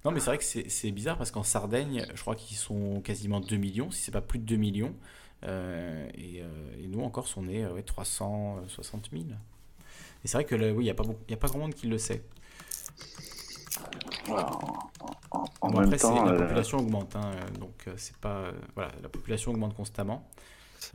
Non, 0.06 0.12
mais 0.12 0.20
c'est 0.20 0.26
vrai 0.26 0.38
que 0.38 0.44
c'est 0.44 0.92
bizarre 0.92 1.18
parce 1.18 1.32
qu'en 1.32 1.44
Sardaigne, 1.44 2.06
je 2.14 2.22
crois 2.22 2.36
qu'ils 2.36 2.58
sont 2.58 3.00
quasiment 3.02 3.40
2 3.40 3.56
millions, 3.56 3.90
si 3.92 4.02
c'est 4.02 4.12
pas 4.12 4.22
plus 4.22 4.40
de 4.40 4.46
2 4.46 4.56
millions. 4.58 4.94
Euh, 5.46 6.08
et, 6.16 6.42
euh, 6.42 6.48
et 6.82 6.88
nous, 6.88 7.02
en 7.02 7.10
Corse, 7.10 7.36
on 7.38 7.48
est 7.48 7.64
euh, 7.64 7.74
ouais, 7.74 7.84
360 7.84 9.10
000. 9.12 9.24
Et 10.24 10.28
c'est 10.28 10.38
vrai 10.38 10.46
que 10.46 10.56
là, 10.56 10.68
oui, 10.72 10.84
il 10.84 10.84
n'y 10.86 10.90
a, 10.90 10.94
pas 10.94 11.04
beaucoup- 11.04 11.24
il 11.28 11.32
y 11.32 11.34
a 11.34 11.38
pas 11.38 11.48
grand 11.48 11.60
monde 11.60 11.74
qui 11.74 11.88
le 11.88 11.98
sait. 11.98 12.24
En 14.30 14.36
en- 15.32 15.70
Bon, 15.70 15.80
même 15.80 15.84
après, 15.86 15.98
temps, 15.98 16.24
la 16.26 16.32
euh, 16.34 16.38
population 16.40 16.78
augmente, 16.78 17.16
hein, 17.16 17.32
donc 17.60 17.86
c'est 17.98 18.16
pas. 18.18 18.36
euh, 18.38 18.52
voilà, 18.76 18.92
la 19.02 19.10
population 19.10 19.52
augmente 19.52 19.74
constamment. 19.76 20.30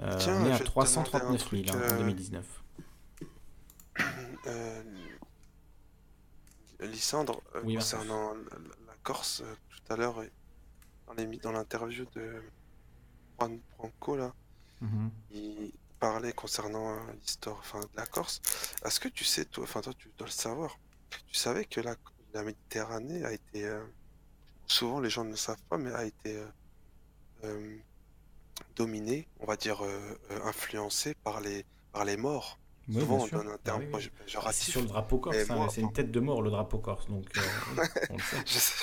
Euh, 0.00 0.16
Tiens, 0.18 0.36
on 0.40 0.46
est 0.46 0.52
à 0.52 0.56
vais 0.56 0.58
te 0.60 0.64
339 0.64 1.50
000 1.50 1.62
demander 1.62 1.70
un 1.70 1.74
hein, 1.74 1.88
en 1.90 1.94
euh, 1.94 1.98
2019. 1.98 2.44
Lysandre, 6.81 7.42
euh, 7.55 7.62
Oui, 7.62 7.74
concernant 7.74 8.34
la, 8.34 8.94
Corse, 9.02 9.40
euh, 9.42 9.55
tout 9.70 9.92
à 9.92 9.97
l'heure, 9.97 10.23
dans 11.42 11.52
l'interview 11.52 12.05
de 12.15 12.42
Juan 13.39 13.60
Branco, 13.76 14.16
là, 14.16 14.34
Mhm. 14.81 15.10
il 15.31 15.73
parlait 15.98 16.32
concernant 16.32 16.94
euh, 16.97 17.12
l'histoire 17.20 17.62
de 17.74 17.97
la 17.97 18.07
Corse. 18.07 18.40
Est-ce 18.84 19.00
que 19.00 19.08
tu 19.08 19.24
sais, 19.24 19.44
toi, 19.47 19.65
enfin 19.65 19.81
toi 19.81 19.94
tu 19.94 20.10
dois 20.18 20.26
le 20.28 20.32
savoir, 20.32 20.78
tu 21.26 21.34
savais 21.34 21.65
que 21.65 21.81
la, 21.81 21.97
la 22.34 22.42
Méditerranée 22.44 23.24
a 23.24 23.32
été, 23.32 23.65
euh, 23.66 23.84
souvent 24.66 25.00
les 25.00 25.10
gens 25.10 25.24
ne 25.24 25.31
le 25.31 25.36
savent 25.36 25.62
pas, 25.68 25.78
mais 25.78 25.92
a 25.92 26.05
été 26.05 26.42
dominée, 28.76 29.28
on 29.40 29.47
va 29.47 29.57
dire 29.57 29.82
influencée 30.44 31.15
par 31.24 31.40
les, 31.40 31.65
par 31.92 32.05
les 32.05 32.16
morts? 32.16 32.58
Oui, 32.89 33.07
souvent 33.07 33.20
on 33.25 33.28
sûr. 33.28 33.42
donne 33.42 33.49
un 33.49 33.58
Ah 33.67 33.70
terme 33.70 33.76
oui, 33.76 33.86
oui. 33.86 34.10
Ah, 34.44 34.52
C'est 34.52 34.65
péjoratif. 34.65 34.70
sur 34.70 34.81
le 34.81 34.89
drapeau 34.89 35.18
corse, 35.18 35.50
hein, 35.50 35.58
moi, 35.58 35.68
c'est 35.68 35.81
une 35.83 35.92
tête 35.92 36.10
de 36.10 36.20
mort 36.20 36.42
le 36.42 36.50
drapeau 36.50 36.78
corse, 36.78 37.08
donc 37.08 37.36
euh, 37.36 37.60
oui, 37.67 37.83
on 38.08 38.17
le 38.17 38.23
sait. 38.23 38.44
Je 38.47 38.58
sais- 38.58 38.75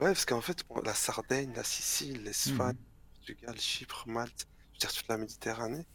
Ouais, 0.00 0.08
parce 0.12 0.24
qu'en 0.24 0.40
fait, 0.40 0.64
on- 0.70 0.80
la 0.82 0.94
Sardaigne, 0.94 1.52
la 1.54 1.64
Sicile, 1.64 2.22
l'Espagne, 2.24 2.74
le 2.76 3.34
Portugal, 3.34 3.60
Chypre, 3.60 4.04
Malte, 4.08 4.46
je 4.72 4.76
veux 4.76 4.78
dire 4.80 4.92
toute 4.92 5.08
la 5.08 5.18
Méditerranée, 5.18 5.86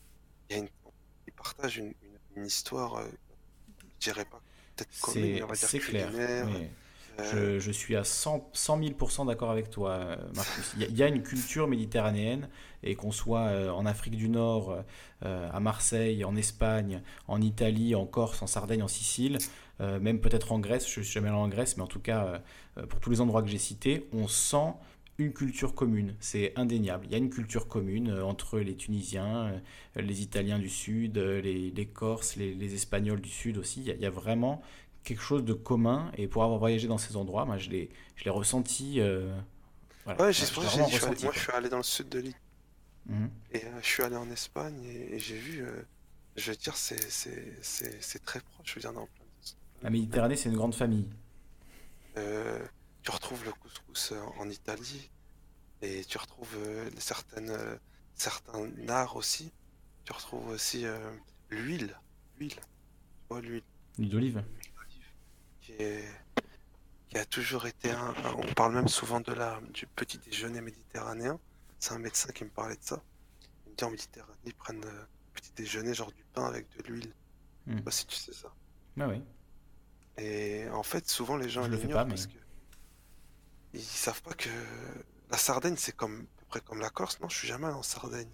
il 0.49 0.57
y 0.57 0.59
a 0.59 0.63
une... 0.63 0.69
ils 1.27 1.33
partagent 1.33 1.77
une, 1.77 1.93
une- 2.01 2.19
une 2.37 2.45
histoire, 2.47 2.95
euh, 2.97 3.09
je 3.83 3.87
dirais 4.11 4.25
pas 4.25 4.41
peut-être 4.75 4.91
commune, 5.01 5.31
C'est 5.31 5.33
mais 5.33 5.43
on 5.43 5.47
va 5.47 5.55
dire 5.55 5.75
clair. 5.77 6.13
culinaire. 6.13 6.51
oui. 6.51 6.69
euh, 7.19 7.21
Je, 7.21 7.59
je 7.59 7.71
suis 7.71 7.95
à 7.95 8.03
100, 8.03 8.49
100 8.53 8.77
000% 8.77 9.25
d'accord 9.25 9.49
avec 9.51 9.69
toi, 9.69 9.91
euh, 9.91 10.17
Marcus. 10.33 10.73
Il 10.75 10.83
y, 10.83 10.93
y 10.93 11.03
a 11.03 11.07
une 11.07 11.23
culture 11.23 11.67
méditerranéenne, 11.67 12.49
et 12.85 12.95
qu'on 12.95 13.11
soit 13.11 13.47
euh, 13.47 13.69
en 13.71 13.85
Afrique 13.85 14.15
du 14.15 14.29
Nord, 14.29 14.83
euh, 15.23 15.49
à 15.51 15.59
Marseille, 15.59 16.23
en 16.23 16.35
Espagne, 16.35 17.01
en 17.27 17.41
Italie, 17.41 17.95
en 17.95 18.05
Corse, 18.05 18.41
en 18.41 18.47
Sardaigne, 18.47 18.83
en 18.83 18.87
Sicile, 18.87 19.39
euh, 19.81 19.99
même 19.99 20.19
peut-être 20.19 20.51
en 20.51 20.59
Grèce, 20.59 20.85
je 20.85 21.01
suis 21.01 21.03
jamais 21.03 21.27
allé 21.27 21.37
en 21.37 21.47
Grèce, 21.49 21.75
mais 21.77 21.83
en 21.83 21.87
tout 21.87 21.99
cas, 21.99 22.41
pour 22.89 22.99
tous 22.99 23.09
les 23.09 23.21
endroits 23.21 23.41
que 23.41 23.49
j'ai 23.49 23.57
cités, 23.57 24.07
on 24.13 24.27
sent 24.27 24.73
une 25.17 25.33
culture 25.33 25.75
commune, 25.75 26.15
c'est 26.19 26.53
indéniable. 26.57 27.05
Il 27.07 27.11
y 27.11 27.15
a 27.15 27.17
une 27.17 27.29
culture 27.29 27.67
commune 27.67 28.11
entre 28.21 28.59
les 28.59 28.75
Tunisiens, 28.75 29.61
les 29.95 30.21
Italiens 30.21 30.59
du 30.59 30.69
Sud, 30.69 31.17
les, 31.17 31.71
les 31.71 31.85
Corses, 31.85 32.35
les, 32.35 32.53
les 32.53 32.73
Espagnols 32.73 33.21
du 33.21 33.29
Sud 33.29 33.57
aussi. 33.57 33.79
Il 33.79 33.87
y 33.87 33.91
a, 33.91 33.95
il 33.95 34.01
y 34.01 34.05
a 34.05 34.09
vraiment 34.09 34.61
quelque 35.05 35.21
chose 35.21 35.45
de 35.45 35.53
commun 35.53 36.11
et 36.17 36.27
pour 36.27 36.43
avoir 36.43 36.59
voyagé 36.59 36.87
dans 36.87 36.97
ces 36.97 37.15
endroits, 37.15 37.45
moi, 37.45 37.57
je 37.57 37.69
l'ai, 37.69 37.89
ressenti. 38.27 38.99
euh, 38.99 39.33
voilà. 40.03 40.21
Ouais, 40.21 40.33
j'ai 40.33 40.45
moi 40.53 40.65
je 41.33 41.39
suis 41.39 41.51
allé 41.51 41.69
dans 41.69 41.77
le 41.77 41.83
sud 41.83 42.09
de 42.09 42.19
l'île 42.19 42.35
Et 43.51 43.63
euh, 43.65 43.81
je 43.81 43.85
suis 43.87 44.03
allé 44.03 44.15
en 44.15 44.29
Espagne 44.31 44.83
et, 44.85 45.15
et 45.15 45.19
j'ai 45.19 45.37
vu, 45.37 45.61
euh, 45.63 45.81
je 46.35 46.51
veux 46.51 46.57
dire, 46.57 46.75
c'est 46.75 46.97
très 48.25 48.39
proche, 48.41 48.67
je 48.69 48.75
veux 48.75 48.81
dire, 48.81 48.93
de- 48.93 48.99
La 49.81 49.89
Méditerranée, 49.89 50.35
c'est 50.35 50.49
une 50.49 50.55
grande 50.57 50.73
famille. 50.75 51.07
Euh, 52.17 52.65
tu 53.03 53.11
retrouves 53.11 53.43
le 53.45 53.51
couscous 53.53 54.13
en 54.39 54.49
Italie 54.49 55.09
et 55.81 56.03
tu 56.05 56.17
retrouves 56.17 56.55
euh, 56.57 56.89
certaines, 56.97 57.49
euh, 57.51 57.75
certains 58.15 58.69
arts 58.87 59.15
aussi. 59.15 59.51
Tu 60.05 60.13
retrouves 60.13 60.47
aussi 60.49 60.85
l'huile, 61.49 61.95
l'huile, 62.39 62.55
vois, 63.29 63.41
l'huile 63.41 63.63
L'huile 63.97 64.09
d'olive. 64.09 64.43
qui 65.61 65.71
est, 65.73 66.07
qui 67.09 67.17
a 67.17 67.25
toujours 67.25 67.65
été 67.65 67.91
un, 67.91 68.09
un- 68.23 68.33
on 68.37 68.53
parle 68.53 68.73
même 68.75 68.87
souvent 68.87 69.19
de 69.19 69.33
la, 69.33 69.59
du 69.73 69.87
petit 69.87 70.17
déjeuner 70.19 70.61
méditerranéen. 70.61 71.39
C'est 71.79 71.93
un 71.93 71.99
médecin 71.99 72.31
qui 72.33 72.43
me 72.43 72.49
parlait 72.49 72.75
de 72.75 72.83
ça. 72.83 73.03
Il 73.67 73.71
me 73.71 73.75
dit 73.77 73.83
en 73.83 73.91
Méditerranée, 73.91 74.33
ils 74.45 74.53
prennent 74.53 74.83
euh, 74.85 75.05
petit 75.33 75.51
déjeuner 75.55 75.93
genre 75.93 76.11
du 76.11 76.23
pain 76.33 76.45
avec 76.45 76.67
de 76.77 76.83
l'huile. 76.83 77.13
Je 77.67 77.73
sais 77.73 77.79
Hmm. 77.79 77.83
pas 77.83 77.91
si 77.91 78.05
tu 78.07 78.15
sais 78.15 78.33
ça. 78.33 78.53
Ah 78.99 79.07
oui. 79.09 79.21
Et 80.17 80.67
en 80.71 80.83
fait, 80.83 81.07
souvent 81.09 81.35
les 81.37 81.49
gens 81.49 81.63
Je 81.63 81.69
le 81.69 81.77
l'ignorent 81.77 81.93
pas, 81.99 82.03
mais- 82.05 82.09
parce 82.11 82.27
que 82.27 82.37
ils 83.73 83.81
savent 83.81 84.21
pas 84.21 84.33
que 84.33 84.49
la 85.29 85.37
Sardaigne 85.37 85.75
c'est 85.77 85.95
comme 85.95 86.21
à 86.21 86.39
peu 86.39 86.45
près 86.47 86.61
comme 86.61 86.79
la 86.79 86.89
Corse. 86.89 87.19
Non, 87.19 87.27
je 87.29 87.37
suis 87.37 87.47
jamais 87.47 87.65
allé 87.65 87.75
en 87.75 87.83
Sardaigne. 87.83 88.29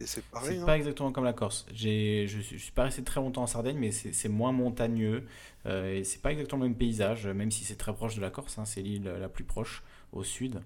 Et 0.00 0.06
c'est 0.06 0.24
pareil, 0.24 0.58
C'est 0.58 0.64
pas 0.64 0.76
exactement 0.78 1.12
comme 1.12 1.24
la 1.24 1.34
Corse. 1.34 1.66
Je, 1.74 2.24
je 2.26 2.40
suis 2.56 2.72
pas 2.72 2.84
resté 2.84 3.04
très 3.04 3.20
longtemps 3.20 3.42
en 3.42 3.46
Sardaigne, 3.46 3.76
mais 3.78 3.92
c'est 3.92 4.12
c'est 4.14 4.28
moins 4.30 4.52
montagneux. 4.52 5.26
euh, 5.66 5.94
et 5.98 6.04
c'est 6.04 6.20
pas 6.22 6.32
exactement 6.32 6.62
le 6.64 6.70
même 6.70 6.78
paysage, 6.78 7.26
même 7.26 7.50
si 7.50 7.64
c'est 7.64 7.76
très 7.76 7.94
proche 7.94 8.16
de 8.16 8.22
la 8.22 8.30
Corse. 8.30 8.58
hein, 8.58 8.64
c'est 8.64 8.80
l'île 8.82 9.04
la 9.04 9.28
plus 9.28 9.44
proche 9.44 9.82
au 10.12 10.24
sud. 10.24 10.62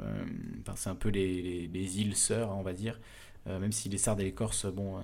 Euh, 0.00 0.24
enfin, 0.62 0.74
c'est 0.76 0.90
un 0.90 0.94
peu 0.94 1.08
les, 1.08 1.42
les- 1.42 1.66
les 1.68 2.00
îles 2.00 2.16
sœurs, 2.16 2.50
hein, 2.50 2.56
on 2.58 2.62
va 2.62 2.72
dire. 2.72 3.00
Euh, 3.46 3.58
même 3.58 3.72
si 3.72 3.88
les 3.88 3.98
Sardes 3.98 4.20
et 4.20 4.24
les 4.24 4.32
Corses, 4.32 4.66
bon, 4.66 4.98
euh, 4.98 5.00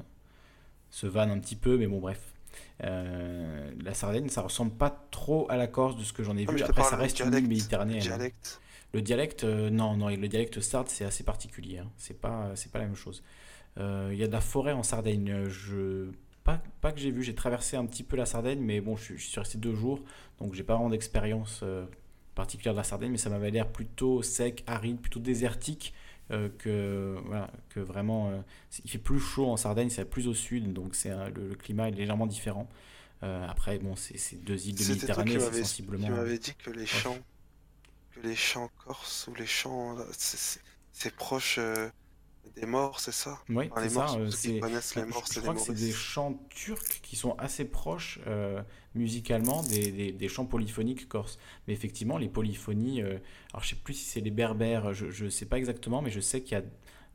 se 0.91 1.07
vannent 1.07 1.31
un 1.31 1.39
petit 1.39 1.57
peu, 1.57 1.77
mais 1.77 1.87
bon, 1.87 2.01
bref. 2.01 2.21
Euh, 2.85 3.71
la 3.83 3.95
Sardaigne, 3.95 4.29
ça 4.29 4.43
ressemble 4.43 4.73
pas 4.73 5.07
trop 5.11 5.47
à 5.51 5.57
la 5.57 5.67
Corse 5.67 5.97
de 5.97 6.03
ce 6.03 6.13
que 6.13 6.23
j'en 6.23 6.37
ai 6.37 6.47
mais 6.47 6.55
vu. 6.55 6.63
Après, 6.63 6.83
ça 6.83 6.97
reste 6.97 7.21
une 7.21 7.31
méditerranéenne. 7.47 8.01
du 8.01 8.09
hein. 8.09 8.17
dialecte. 8.17 8.61
Le 8.93 9.03
dialecte, 9.03 9.45
euh, 9.45 9.71
non, 9.71 9.97
non, 9.97 10.09
le 10.09 10.29
dialecte 10.29 10.61
sarde, 10.61 10.89
c'est 10.89 11.05
assez 11.05 11.23
particulier. 11.23 11.79
hein. 11.79 11.91
C'est 11.97 12.19
pas, 12.21 12.51
c'est 12.57 12.73
pas 12.73 12.81
la 12.81 12.87
même 12.87 12.97
chose. 12.97 13.23
Euh, 13.79 14.09
Il 14.13 14.19
y 14.19 14.25
a 14.25 14.27
de 14.27 14.33
la 14.33 14.41
forêt 14.41 14.73
en 14.73 14.83
Sardaigne. 14.83 15.45
Je, 15.49 16.11
pas, 16.43 16.61
pas 16.81 16.91
que 16.91 16.99
j'ai 16.99 17.13
vu, 17.13 17.23
j'ai 17.23 17.35
traversé 17.35 17.77
un 17.77 17.87
petit 17.87 18.03
peu 18.03 18.17
la 18.17 18.27
Sardaigne, 18.27 18.61
mais 18.61 18.81
bon, 18.81 18.97
je, 18.97 19.05
suis- 19.05 19.19
je 19.19 19.27
suis 19.29 19.39
resté 19.39 19.59
deux 19.59 19.75
jours, 19.75 20.01
donc 20.41 20.55
j'ai 20.55 20.65
pas 20.65 20.75
vraiment 20.75 20.91
d'expérience 20.91 21.61
particulière 22.43 22.75
de 22.75 22.79
la 22.79 22.85
Sardaigne, 22.85 23.13
mais 23.13 23.19
ça 23.19 23.31
m'avait 23.31 23.51
l'air 23.51 23.69
plutôt 23.69 24.23
sec, 24.23 24.65
aride, 24.67 24.99
plutôt 25.01 25.21
désertique 25.21 25.93
euh, 26.31 26.49
que, 26.59 27.17
voilà, 27.27 27.51
que 27.71 27.81
vraiment. 27.81 28.31
euh, 28.31 28.41
il 28.85 28.91
fait 28.91 28.99
plus 28.99 29.21
chaud 29.21 29.47
en 29.51 29.57
Sardaigne, 29.57 29.91
c'est 29.91 30.05
plus 30.05 30.29
au 30.29 30.35
sud, 30.35 30.73
donc 30.73 30.95
c'est 30.95 31.11
le, 31.11 31.49
le 31.49 31.55
climat 31.55 31.89
est 31.89 31.93
légèrement 31.93 32.27
différent. 32.27 32.69
Euh, 33.23 33.47
après, 33.49 33.79
bon, 33.79 33.95
c'est 33.97 34.43
deux 34.45 34.67
îles 34.69 34.77
de 34.77 34.85
Méditerranée, 34.85 35.39
c'est 35.41 35.63
sensiblement. 35.63 36.07
qui 36.07 36.11
m'avais 36.13 36.39
dit 36.39 36.55
que 36.55 36.71
les 36.71 36.87
chants, 36.87 37.19
que 38.13 38.21
les 38.21 38.37
chants 38.37 38.71
corses 38.85 39.27
ou 39.29 39.35
les 39.35 39.47
chants, 39.47 39.97
c'est- 40.13 40.61
proche 41.17 41.59
des 42.55 42.67
morts, 42.67 43.01
c'est 43.01 43.13
ça? 43.13 43.39
Oui, 43.49 43.71
Enfin, 43.71 43.83
c'est 43.83 43.89
ça. 43.89 44.15
euh, 44.15 44.31
ceux 44.31 44.39
qui 44.39 44.53
c'est- 44.53 44.61
connaissent 44.61 44.95
les 44.95 45.05
je- 45.09 45.11
morts, 45.11 45.27
je, 45.29 45.41
c'est 45.41 45.41
crois 45.41 45.55
que 45.55 45.61
c'est 45.61 45.75
des 45.75 45.93
chants 45.93 46.41
turcs 46.51 47.01
qui 47.03 47.17
sont 47.17 47.35
assez 47.39 47.65
proches 47.65 48.21
euh, 48.29 48.63
musicalement 48.95 49.63
des, 49.65 49.91
des- 49.91 50.13
des 50.13 50.29
chants 50.29 50.47
polyphoniques 50.47 51.09
corses. 51.09 51.39
Mais 51.67 51.73
effectivement, 51.75 52.17
les 52.19 52.29
polyphonies, 52.29 53.03
euh, 53.03 53.19
alors 53.53 53.65
je 53.65 53.71
sais 53.71 53.77
plus 53.77 53.95
si 53.95 54.05
c'est 54.05 54.21
les 54.21 54.31
berbères, 54.31 54.95
je 54.95 55.25
ne 55.25 55.31
sais 55.31 55.47
pas 55.47 55.59
exactement, 55.59 56.01
mais 56.03 56.11
je 56.11 56.21
sais 56.21 56.43
qu'il 56.43 56.53
y 56.53 56.61
a 56.61 56.65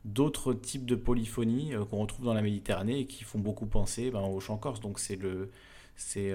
d'autres 0.04 0.52
types 0.54 0.84
de 0.86 0.94
polyphonies 0.94 1.74
euh, 1.74 1.84
qu'on 1.86 1.98
retrouve 1.98 2.26
dans 2.26 2.34
la 2.34 2.42
Méditerranée 2.42 3.00
et 3.00 3.06
qui 3.06 3.24
font 3.24 3.38
beaucoup 3.38 3.66
penser 3.66 4.10
ben, 4.10 4.20
aux 4.22 4.40
chants 4.40 4.58
corses. 4.58 4.80
Donc 4.80 4.98
c'est 4.98 5.16
le, 5.16 5.50
c'est 5.96 6.32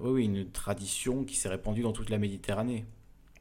oui, 0.00 0.10
oui, 0.10 0.24
une 0.26 0.50
tradition 0.50 1.24
qui 1.24 1.36
s'est 1.36 1.48
répandue 1.48 1.82
dans 1.82 1.92
toute 1.92 2.10
la 2.10 2.18
Méditerranée, 2.18 2.84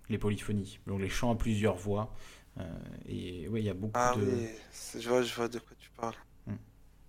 les 0.09 0.17
polyphonies. 0.17 0.79
Donc 0.87 1.01
les 1.01 1.09
chants 1.09 1.31
à 1.31 1.35
plusieurs 1.35 1.75
voix. 1.77 2.13
Euh, 2.59 2.63
et 3.07 3.47
oui, 3.47 3.61
il 3.61 3.65
y 3.65 3.69
a 3.69 3.73
beaucoup 3.73 3.93
Ah 3.95 4.13
de... 4.17 4.21
oui, 4.23 4.47
je 4.99 5.07
vois, 5.09 5.21
je 5.21 5.33
vois 5.35 5.47
de 5.47 5.59
quoi 5.59 5.75
tu 5.79 5.89
parles. 5.91 6.15
Hmm. 6.47 6.55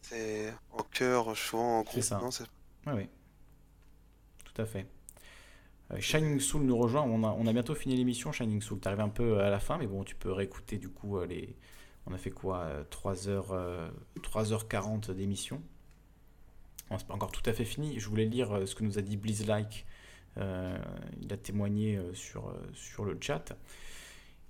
C'est 0.02 0.52
en 0.72 0.82
chœur, 0.84 1.36
souvent 1.36 1.80
en 1.80 1.82
groupe, 1.82 2.02
ça. 2.02 2.20
c'est- 2.30 2.44
Oui, 2.86 2.92
oui. 2.96 3.08
Tout 4.44 4.60
à 4.62 4.66
fait. 4.66 4.86
Euh, 5.92 6.00
Shining 6.00 6.38
Soul 6.40 6.62
nous 6.62 6.76
rejoint. 6.76 7.02
On 7.02 7.24
a, 7.24 7.28
on 7.38 7.46
a 7.46 7.52
bientôt 7.52 7.74
fini 7.74 7.96
l'émission, 7.96 8.32
Shining 8.32 8.60
Soul. 8.60 8.80
Tu 8.80 8.88
arrives 8.88 9.00
un 9.00 9.08
peu 9.08 9.40
à 9.40 9.50
la 9.50 9.58
fin, 9.60 9.78
mais 9.78 9.86
bon, 9.86 10.04
tu 10.04 10.14
peux 10.14 10.32
réécouter 10.32 10.78
du 10.78 10.88
coup 10.88 11.18
euh, 11.18 11.26
les. 11.26 11.56
On 12.06 12.12
a 12.12 12.18
fait 12.18 12.30
quoi 12.32 12.58
euh, 12.64 12.84
3h, 12.90 13.90
3h40 14.20 15.12
d'émission. 15.12 15.62
Bon, 16.90 16.98
c'est 16.98 17.06
pas 17.06 17.14
encore 17.14 17.32
tout 17.32 17.48
à 17.48 17.52
fait 17.52 17.64
fini. 17.64 17.98
Je 18.00 18.08
voulais 18.08 18.24
lire 18.24 18.52
euh, 18.52 18.66
ce 18.66 18.74
que 18.74 18.84
nous 18.84 18.98
a 18.98 19.02
dit 19.02 19.16
Blizz 19.16 19.46
Like. 19.46 19.86
Euh, 20.38 20.76
il 21.20 21.32
a 21.32 21.36
témoigné 21.36 21.96
euh, 21.96 22.12
sur, 22.14 22.48
euh, 22.48 22.54
sur 22.74 23.04
le 23.04 23.16
chat. 23.20 23.56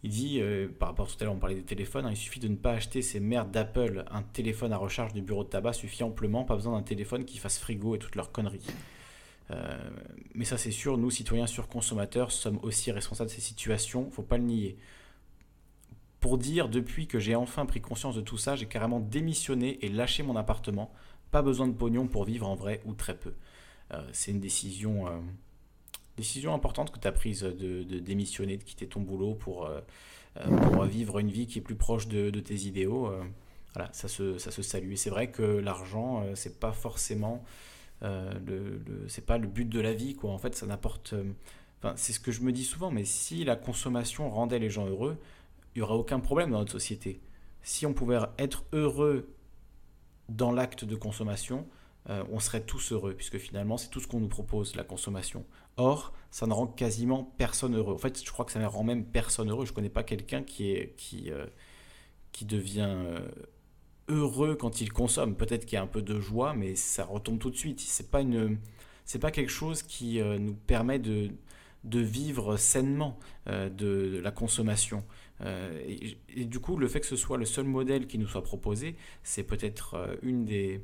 Il 0.04 0.10
dit, 0.10 0.40
euh, 0.40 0.68
par 0.68 0.88
rapport 0.88 1.06
à 1.06 1.08
tout 1.08 1.16
à 1.20 1.24
l'heure, 1.24 1.34
on 1.34 1.38
parlait 1.38 1.54
des 1.54 1.62
téléphones, 1.62 2.06
hein, 2.06 2.10
il 2.10 2.16
suffit 2.16 2.40
de 2.40 2.48
ne 2.48 2.56
pas 2.56 2.72
acheter 2.72 3.02
ces 3.02 3.20
merdes 3.20 3.52
d'Apple. 3.52 4.04
Un 4.10 4.22
téléphone 4.22 4.72
à 4.72 4.76
recharge 4.76 5.12
du 5.12 5.22
bureau 5.22 5.44
de 5.44 5.48
tabac 5.48 5.74
suffit 5.74 6.02
amplement, 6.02 6.44
pas 6.44 6.56
besoin 6.56 6.76
d'un 6.76 6.82
téléphone 6.82 7.24
qui 7.24 7.38
fasse 7.38 7.58
frigo 7.58 7.94
et 7.94 7.98
toutes 7.98 8.16
leurs 8.16 8.32
conneries. 8.32 8.66
Euh, 9.52 9.90
mais 10.34 10.44
ça, 10.44 10.58
c'est 10.58 10.72
sûr, 10.72 10.98
nous, 10.98 11.10
citoyens 11.10 11.46
surconsommateurs, 11.46 12.32
sommes 12.32 12.58
aussi 12.62 12.90
responsables 12.90 13.30
de 13.30 13.34
ces 13.34 13.40
situations, 13.40 14.10
faut 14.10 14.22
pas 14.22 14.38
le 14.38 14.44
nier. 14.44 14.76
Pour 16.18 16.36
dire, 16.36 16.68
depuis 16.68 17.06
que 17.06 17.20
j'ai 17.20 17.36
enfin 17.36 17.64
pris 17.66 17.80
conscience 17.80 18.16
de 18.16 18.20
tout 18.20 18.38
ça, 18.38 18.56
j'ai 18.56 18.66
carrément 18.66 19.00
démissionné 19.00 19.84
et 19.84 19.88
lâché 19.88 20.22
mon 20.24 20.36
appartement. 20.36 20.92
Pas 21.30 21.42
besoin 21.42 21.68
de 21.68 21.74
pognon 21.74 22.08
pour 22.08 22.24
vivre 22.24 22.48
en 22.48 22.54
vrai 22.54 22.80
ou 22.86 22.94
très 22.94 23.16
peu. 23.16 23.34
Euh, 23.92 24.08
c'est 24.12 24.32
une 24.32 24.40
décision, 24.40 25.06
décision 26.16 26.54
importante 26.54 26.90
que 26.90 26.98
tu 26.98 27.08
as 27.08 27.12
prise 27.12 27.42
de, 27.42 27.82
démissionner, 28.00 28.56
de 28.56 28.64
quitter 28.64 28.86
ton 28.86 29.00
boulot 29.00 29.34
pour, 29.34 29.66
euh, 29.66 29.80
euh, 30.38 30.56
pour 30.58 30.84
vivre 30.84 31.18
une 31.18 31.30
vie 31.30 31.46
qui 31.46 31.58
est 31.58 31.62
plus 31.62 31.74
proche 31.74 32.08
de, 32.08 32.30
tes 32.40 32.54
idéaux. 32.54 33.06
euh, 33.06 33.22
voilà, 33.74 33.90
ça 33.92 34.08
se, 34.08 34.38
ça 34.38 34.50
se 34.50 34.62
salue. 34.62 34.94
C'est 34.94 35.10
vrai 35.10 35.30
que 35.30 35.42
l'argent, 35.42 36.22
euh, 36.22 36.34
c'est 36.34 36.58
pas 36.60 36.72
forcément 36.72 37.42
le, 38.02 38.82
c'est 39.06 39.24
pas 39.24 39.38
le 39.38 39.46
but 39.46 39.68
de 39.68 39.80
la 39.80 39.92
vie, 39.92 40.16
quoi. 40.16 40.32
En 40.32 40.38
fait, 40.38 40.56
ça 40.56 40.66
n'apporte. 40.66 41.14
Enfin, 41.78 41.94
c'est 41.96 42.12
ce 42.12 42.18
que 42.18 42.32
je 42.32 42.40
me 42.40 42.50
dis 42.50 42.64
souvent, 42.64 42.90
mais 42.90 43.04
si 43.04 43.44
la 43.44 43.54
consommation 43.54 44.28
rendait 44.28 44.58
les 44.58 44.70
gens 44.70 44.86
heureux, 44.86 45.16
il 45.74 45.78
n'y 45.78 45.82
aurait 45.82 45.94
aucun 45.94 46.18
problème 46.18 46.50
dans 46.50 46.58
notre 46.58 46.72
société. 46.72 47.20
Si 47.62 47.86
on 47.86 47.94
pouvait 47.94 48.18
être 48.38 48.64
heureux 48.72 49.32
dans 50.28 50.50
l'acte 50.50 50.84
de 50.84 50.96
consommation, 50.96 51.64
euh, 52.10 52.24
on 52.30 52.40
serait 52.40 52.62
tous 52.62 52.92
heureux, 52.92 53.14
puisque 53.14 53.38
finalement, 53.38 53.76
c'est 53.76 53.88
tout 53.88 54.00
ce 54.00 54.08
qu'on 54.08 54.20
nous 54.20 54.28
propose, 54.28 54.74
la 54.74 54.84
consommation. 54.84 55.44
Or, 55.76 56.12
ça 56.30 56.46
ne 56.46 56.52
rend 56.52 56.66
quasiment 56.66 57.32
personne 57.38 57.76
heureux. 57.76 57.94
En 57.94 57.98
fait, 57.98 58.24
je 58.24 58.30
crois 58.30 58.44
que 58.44 58.52
ça 58.52 58.58
ne 58.58 58.66
rend 58.66 58.82
même 58.82 59.04
personne 59.04 59.50
heureux. 59.50 59.64
Je 59.66 59.70
ne 59.70 59.76
connais 59.76 59.88
pas 59.88 60.02
quelqu'un 60.02 60.42
qui, 60.42 60.72
est, 60.72 60.94
qui, 60.96 61.30
euh, 61.30 61.46
qui 62.32 62.44
devient 62.44 62.88
euh, 62.88 63.28
heureux 64.08 64.56
quand 64.56 64.80
il 64.80 64.92
consomme. 64.92 65.36
Peut-être 65.36 65.64
qu'il 65.64 65.76
y 65.76 65.78
a 65.78 65.82
un 65.82 65.86
peu 65.86 66.02
de 66.02 66.18
joie, 66.18 66.54
mais 66.54 66.74
ça 66.74 67.04
retombe 67.04 67.38
tout 67.38 67.50
de 67.50 67.56
suite. 67.56 67.80
C'est 67.80 68.10
pas 68.10 68.20
une, 68.20 68.58
pas 69.20 69.30
quelque 69.30 69.52
chose 69.52 69.82
qui 69.82 70.20
nous 70.20 70.54
permet 70.54 70.98
de, 70.98 71.30
de 71.84 72.00
vivre 72.00 72.56
sainement 72.56 73.18
de, 73.46 74.20
la 74.22 74.30
consommation. 74.32 75.04
Et, 75.44 76.44
du 76.44 76.58
coup, 76.58 76.76
le 76.76 76.88
fait 76.88 77.00
que 77.00 77.06
ce 77.06 77.16
soit 77.16 77.38
le 77.38 77.44
seul 77.44 77.64
modèle 77.64 78.06
qui 78.06 78.18
nous 78.18 78.26
soit 78.26 78.42
proposé, 78.42 78.96
c'est 79.22 79.44
peut-être 79.44 80.18
une 80.22 80.44
des, 80.44 80.82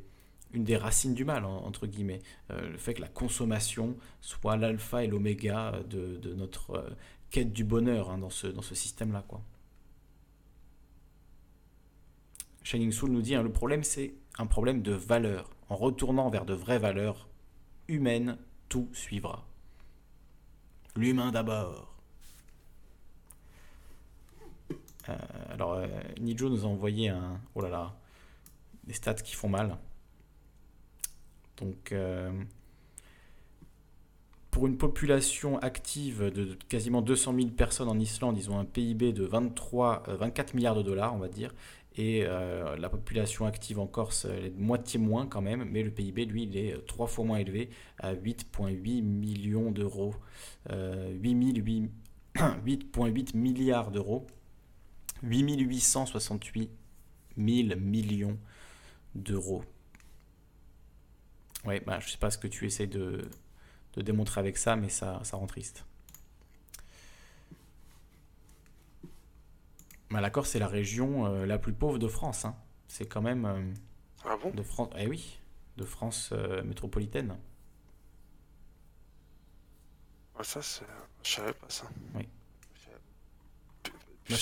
une 0.53 0.65
des 0.65 0.77
racines 0.77 1.15
du 1.15 1.25
mal, 1.25 1.45
en- 1.45 1.65
entre 1.65 1.87
guillemets. 1.87 2.23
Euh, 2.51 2.71
le 2.71 2.79
fait 2.79 2.95
que 2.95 3.01
la 3.01 3.09
consommation 3.09 3.97
soit 4.21 4.57
l'alpha 4.57 5.05
et 5.05 5.07
l'oméga 5.07 5.81
de, 5.89 6.35
notre 6.35 6.71
euh, 6.71 6.91
quête 7.31 7.53
du 7.53 7.65
bonheur 7.65 8.11
hein, 8.11 8.19
dans 8.19 8.31
ce, 8.31 8.75
système-là. 8.75 9.25
Shining 12.63 12.93
Soul 12.93 13.11
nous 13.11 13.23
dit 13.23 13.35
hein, 13.35 13.43
le 13.43 13.53
problème, 13.53 13.83
c'est 13.83 14.15
un 14.39 14.47
problème 14.47 14.83
de 14.83 14.93
valeur. 14.93 15.51
En 15.69 15.77
retournant 15.77 16.31
vers 16.31 16.47
de 16.47 16.55
vraies 16.55 16.79
valeurs 16.79 17.29
humaines, 17.89 18.39
tout 18.71 18.89
suivra. 18.93 19.47
L'humain 20.97 21.31
d'abord. 21.31 21.95
Euh, 25.09 25.17
alors, 25.51 25.83
Nijo 26.21 26.49
nous 26.49 26.65
a 26.65 26.69
envoyé 26.69 27.09
un. 27.11 27.41
Oh 27.55 27.61
là 27.61 27.69
là. 27.69 27.95
Des 28.85 28.95
stats 28.95 29.15
qui 29.15 29.35
font 29.35 29.49
mal. 29.49 29.77
Donc, 31.61 31.93
euh, 31.93 32.31
pour 34.51 34.67
une 34.67 34.77
population 34.77 35.59
active 35.59 36.33
de 36.33 36.57
quasiment 36.69 37.03
200 37.03 37.35
000 37.35 37.49
personnes 37.51 37.89
en 37.89 37.99
Islande, 37.99 38.39
ils 38.39 38.51
ont 38.51 38.59
un 38.59 38.65
PIB 38.65 39.13
de 39.13 39.25
23, 39.25 40.05
euh, 40.09 40.17
24 40.17 40.55
milliards 40.55 40.77
de 40.77 40.83
dollars, 40.83 41.15
on 41.15 41.19
va 41.19 41.29
dire. 41.29 41.53
Et 41.99 42.25
euh, 42.25 42.77
la 42.77 42.89
population 42.89 43.45
active 43.45 43.81
en 43.81 43.89
Corse 43.89 44.25
elle 44.25 44.45
est 44.45 44.51
de 44.51 44.61
moitié 44.61 45.01
moins 45.01 45.27
quand 45.27 45.43
même, 45.43 45.65
mais 45.69 45.83
le 45.83 45.91
PIB, 45.91 46.27
lui, 46.27 46.45
il 46.45 46.57
est 46.57 46.75
euh, 46.75 46.79
trois 46.79 47.09
fois 47.09 47.25
moins 47.25 47.39
élevé, 47.39 47.71
à 47.99 48.15
8,8 48.15 49.03
millions 49.03 49.73
d'euros. 49.73 50.15
Euh, 50.71 51.13
8,8 51.21 51.89
8,8 52.37 53.37
milliards 53.37 53.91
d'euros. 53.91 54.29
8868 55.25 56.71
000 57.37 57.81
millions 57.81 58.39
d'euros. 59.17 59.65
Ouais, 61.65 61.81
bah, 61.81 62.01
je 62.01 62.09
sais 62.11 62.19
pas 62.19 62.31
ce 62.31 62.39
que 62.39 62.47
tu 62.49 62.67
essayes 62.67 62.89
de, 62.89 63.29
de 63.95 64.03
démontrer 64.03 64.41
avec 64.41 64.57
ça, 64.57 64.77
mais 64.77 64.89
ça, 64.89 65.21
ça 65.25 65.37
rend 65.37 65.47
triste. 65.47 65.85
Bah, 70.11 70.21
la 70.21 70.31
Corse, 70.31 70.51
c'est 70.51 70.59
la 70.59 70.69
région 70.69 71.27
euh, 71.27 71.47
la 71.47 71.59
plus 71.59 71.73
pauvre 71.73 71.99
de 71.99 72.09
France. 72.09 72.45
hein. 72.45 72.57
C'est 72.89 73.07
quand 73.07 73.23
même 73.23 73.45
euh, 73.45 73.73
Ah 74.25 74.37
bon? 74.43 74.51
de 74.53 74.63
France. 74.63 74.91
Eh 74.99 75.07
oui, 75.07 75.39
de 75.77 75.85
France 75.85 76.31
euh, 76.33 76.63
métropolitaine. 76.63 77.37
Ah, 80.39 80.45
Ça, 80.45 80.63
c'est... 80.63 80.87
je 81.23 81.31
savais 81.35 81.53
pas 81.53 81.69
ça. 81.69 81.87
Oui. 82.15 82.27
Je 84.27 84.35
Bah, 84.35 84.37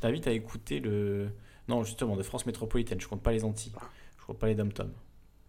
t'invite 0.00 0.26
à, 0.26 0.32
écouter 0.32 0.80
le. 0.80 1.30
Non, 1.68 1.82
justement, 1.84 2.16
de 2.16 2.22
France 2.22 2.46
métropolitaine. 2.46 3.00
Je 3.00 3.08
compte 3.08 3.22
pas 3.22 3.32
les 3.32 3.44
Antilles. 3.44 3.72
Ah. 3.80 3.88
Je 4.20 4.24
compte 4.24 4.38
pas 4.38 4.46
les 4.46 4.54
dom-toms. 4.54 4.92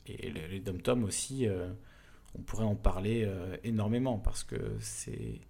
Et 0.07 0.31
les, 0.31 0.47
les 0.47 0.59
dom-toms 0.59 1.03
aussi, 1.03 1.47
euh, 1.47 1.71
on 2.35 2.41
pourrait 2.41 2.63
en 2.65 2.75
parler 2.75 3.23
euh, 3.25 3.57
énormément 3.63 4.17
parce 4.19 4.43
que 4.43 4.75
c'est. 4.79 5.41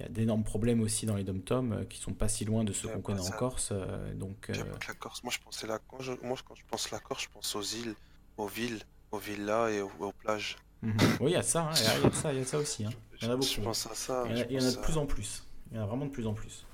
Il 0.00 0.02
y 0.02 0.04
a 0.04 0.08
d'énormes 0.08 0.44
problèmes 0.44 0.80
aussi 0.80 1.06
dans 1.06 1.16
les 1.16 1.24
dom-toms 1.24 1.72
euh, 1.72 1.84
qui 1.84 1.98
sont 1.98 2.14
pas 2.14 2.28
si 2.28 2.44
loin 2.44 2.62
de 2.64 2.72
ceux 2.72 2.88
qu'on 2.88 3.00
connaît 3.02 3.20
en 3.20 3.30
Corse. 3.32 3.72
donc, 4.14 4.48
la 4.48 4.94
Corse. 4.94 5.22
Moi, 5.24 5.32
je 5.32 5.38
pensais 5.40 5.66
quand 5.88 6.00
je... 6.00 6.12
Moi, 6.22 6.36
quand 6.46 6.54
je 6.54 6.62
pense 6.68 6.90
la 6.92 7.00
Corse, 7.00 7.24
je 7.24 7.28
pense 7.28 7.54
aux 7.56 7.62
îles, 7.62 7.94
aux 8.36 8.46
villes, 8.46 8.80
aux 9.10 9.18
villas 9.18 9.70
et 9.70 9.80
aux, 9.82 9.90
aux 9.98 10.12
plages. 10.12 10.56
mhm. 10.82 10.96
Oui, 11.20 11.32
il 11.32 11.34
y 11.34 11.36
a 11.36 11.42
ça. 11.42 11.64
hein, 11.64 11.70
Il 11.76 11.82
y 11.82 11.86
a- 11.86 11.98
il 11.98 12.04
y 12.04 12.06
a 12.06 12.12
ça, 12.12 12.32
il 12.32 12.38
y 12.38 12.42
a 12.42 12.44
ça 12.44 12.58
aussi. 12.58 12.84
hein. 12.84 12.90
Il 13.20 13.24
y 13.24 13.28
en 13.28 13.32
a 13.32 13.40
Je 13.40 13.56
beaucoup. 13.56 13.62
pense 13.66 13.86
à 13.86 13.94
ça. 13.94 14.22
Il 14.26 14.30
y 14.30 14.34
en 14.34 14.36
a, 14.36 14.42
je 14.44 14.44
il 14.50 14.52
y 14.52 14.60
en 14.60 14.66
a 14.66 14.70
de 14.70 14.76
à- 14.78 14.82
plus 14.82 14.96
en 14.98 15.06
plus. 15.06 15.44
Il 15.72 15.76
y 15.76 15.80
en 15.80 15.82
a 15.82 15.86
vraiment 15.86 16.06
de 16.06 16.10
plus 16.12 16.26
en 16.28 16.34
plus. 16.34 16.64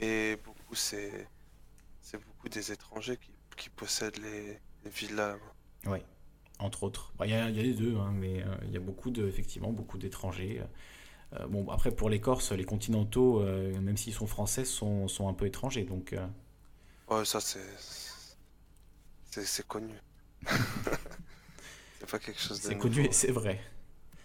Mais 0.00 0.36
beaucoup, 0.36 0.74
c'est 0.74 1.28
c'est 2.00 2.18
beaucoup 2.18 2.48
des 2.48 2.72
étrangers 2.72 3.18
qui, 3.18 3.30
qui 3.56 3.68
possèdent 3.70 4.18
les, 4.18 4.58
les 4.84 4.90
villas. 4.90 5.36
Oui, 5.86 5.98
entre 6.58 6.84
autres. 6.84 7.12
Bah, 7.18 7.26
Il 7.26 7.32
y, 7.32 7.34
a, 7.34 7.50
il 7.50 7.56
y 7.56 7.60
a 7.60 7.62
les 7.62 7.74
deux, 7.74 7.96
hein, 7.96 8.12
mais 8.14 8.42
euh, 8.42 8.56
il 8.64 8.72
y 8.72 8.76
a 8.76 8.80
beaucoup 8.80 9.10
de, 9.10 9.26
effectivement 9.28 9.72
beaucoup 9.72 9.98
d'étrangers. 9.98 10.62
Euh, 11.34 11.46
bon, 11.48 11.68
après, 11.70 11.92
pour 11.92 12.10
les 12.10 12.20
Corses, 12.20 12.52
les 12.52 12.64
continentaux, 12.64 13.40
euh, 13.42 13.78
même 13.80 13.96
s'ils 13.98 14.14
sont 14.14 14.26
français, 14.28 14.64
sont, 14.66 15.08
sont 15.08 15.28
un 15.28 15.34
peu 15.34 15.46
étrangers. 15.46 15.84
Donc, 15.84 16.14
Ouais, 17.08 17.24
ça, 17.24 17.40
c'est. 17.40 17.60
C'est 19.30 19.66
connu. 19.66 19.94
c'est 21.98 22.10
pas 22.10 22.18
quelque 22.18 22.40
chose 22.40 22.62
de. 22.62 22.68
c'est 22.68 22.76
connu 22.78 23.04
et 23.06 23.12
c'est 23.12 23.30
vrai. 23.32 23.60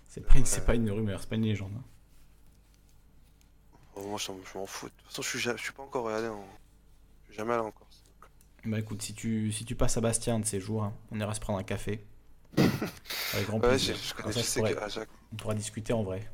C'est 0.07 0.21
pas, 0.25 0.39
une- 0.39 0.45
c'est 0.45 0.61
Ouais. 0.61 0.65
pas 0.65 0.75
une 0.75 0.89
rumeur, 0.91 1.21
c'est 1.21 1.29
pas 1.29 1.35
une 1.35 1.43
légende. 1.45 1.73
hein. 1.77 1.83
Oh, 3.95 4.03
moi, 4.07 4.17
je 4.19 4.31
m'en- 4.57 4.65
fous. 4.67 4.87
De 4.87 4.91
toute 4.93 5.07
façon, 5.07 5.21
je 5.23 5.29
suis, 5.29 5.39
je 5.39 5.57
suis 5.57 5.73
pas 5.73 5.83
encore 5.83 6.09
allé 6.09 6.27
en. 6.27 6.45
Je 7.23 7.27
suis 7.33 7.35
jamais 7.37 7.53
allé 7.53 7.63
en 7.63 7.71
Corse. 7.71 7.84
Bah 8.65 8.79
écoute, 8.79 9.01
si 9.01 9.13
tu, 9.13 9.51
si 9.51 9.63
tu 9.65 9.75
passes 9.75 9.97
à 9.97 10.01
Bastia 10.01 10.33
un 10.33 10.39
de 10.39 10.45
ces 10.45 10.59
jours, 10.59 10.83
hein, 10.83 10.93
on 11.11 11.19
ira 11.19 11.33
se 11.33 11.39
prendre 11.39 11.59
un 11.59 11.63
café. 11.63 12.05
Avec 13.33 13.47
grand 13.47 13.59
Ouais, 13.59 13.69
plaisir. 13.69 13.95
je, 13.95 14.09
je 14.09 14.13
Comme 14.13 14.23
connais, 14.23 14.33
ça, 14.33 14.41
je 14.41 14.45
je 14.45 14.49
sais 14.49 14.59
pourrais- 14.59 14.75
qu'à 14.75 14.87
Jacques. 14.87 15.09
on 15.33 15.35
pourra 15.35 15.53
discuter 15.53 15.93
en 15.93 16.03
vrai. 16.03 16.31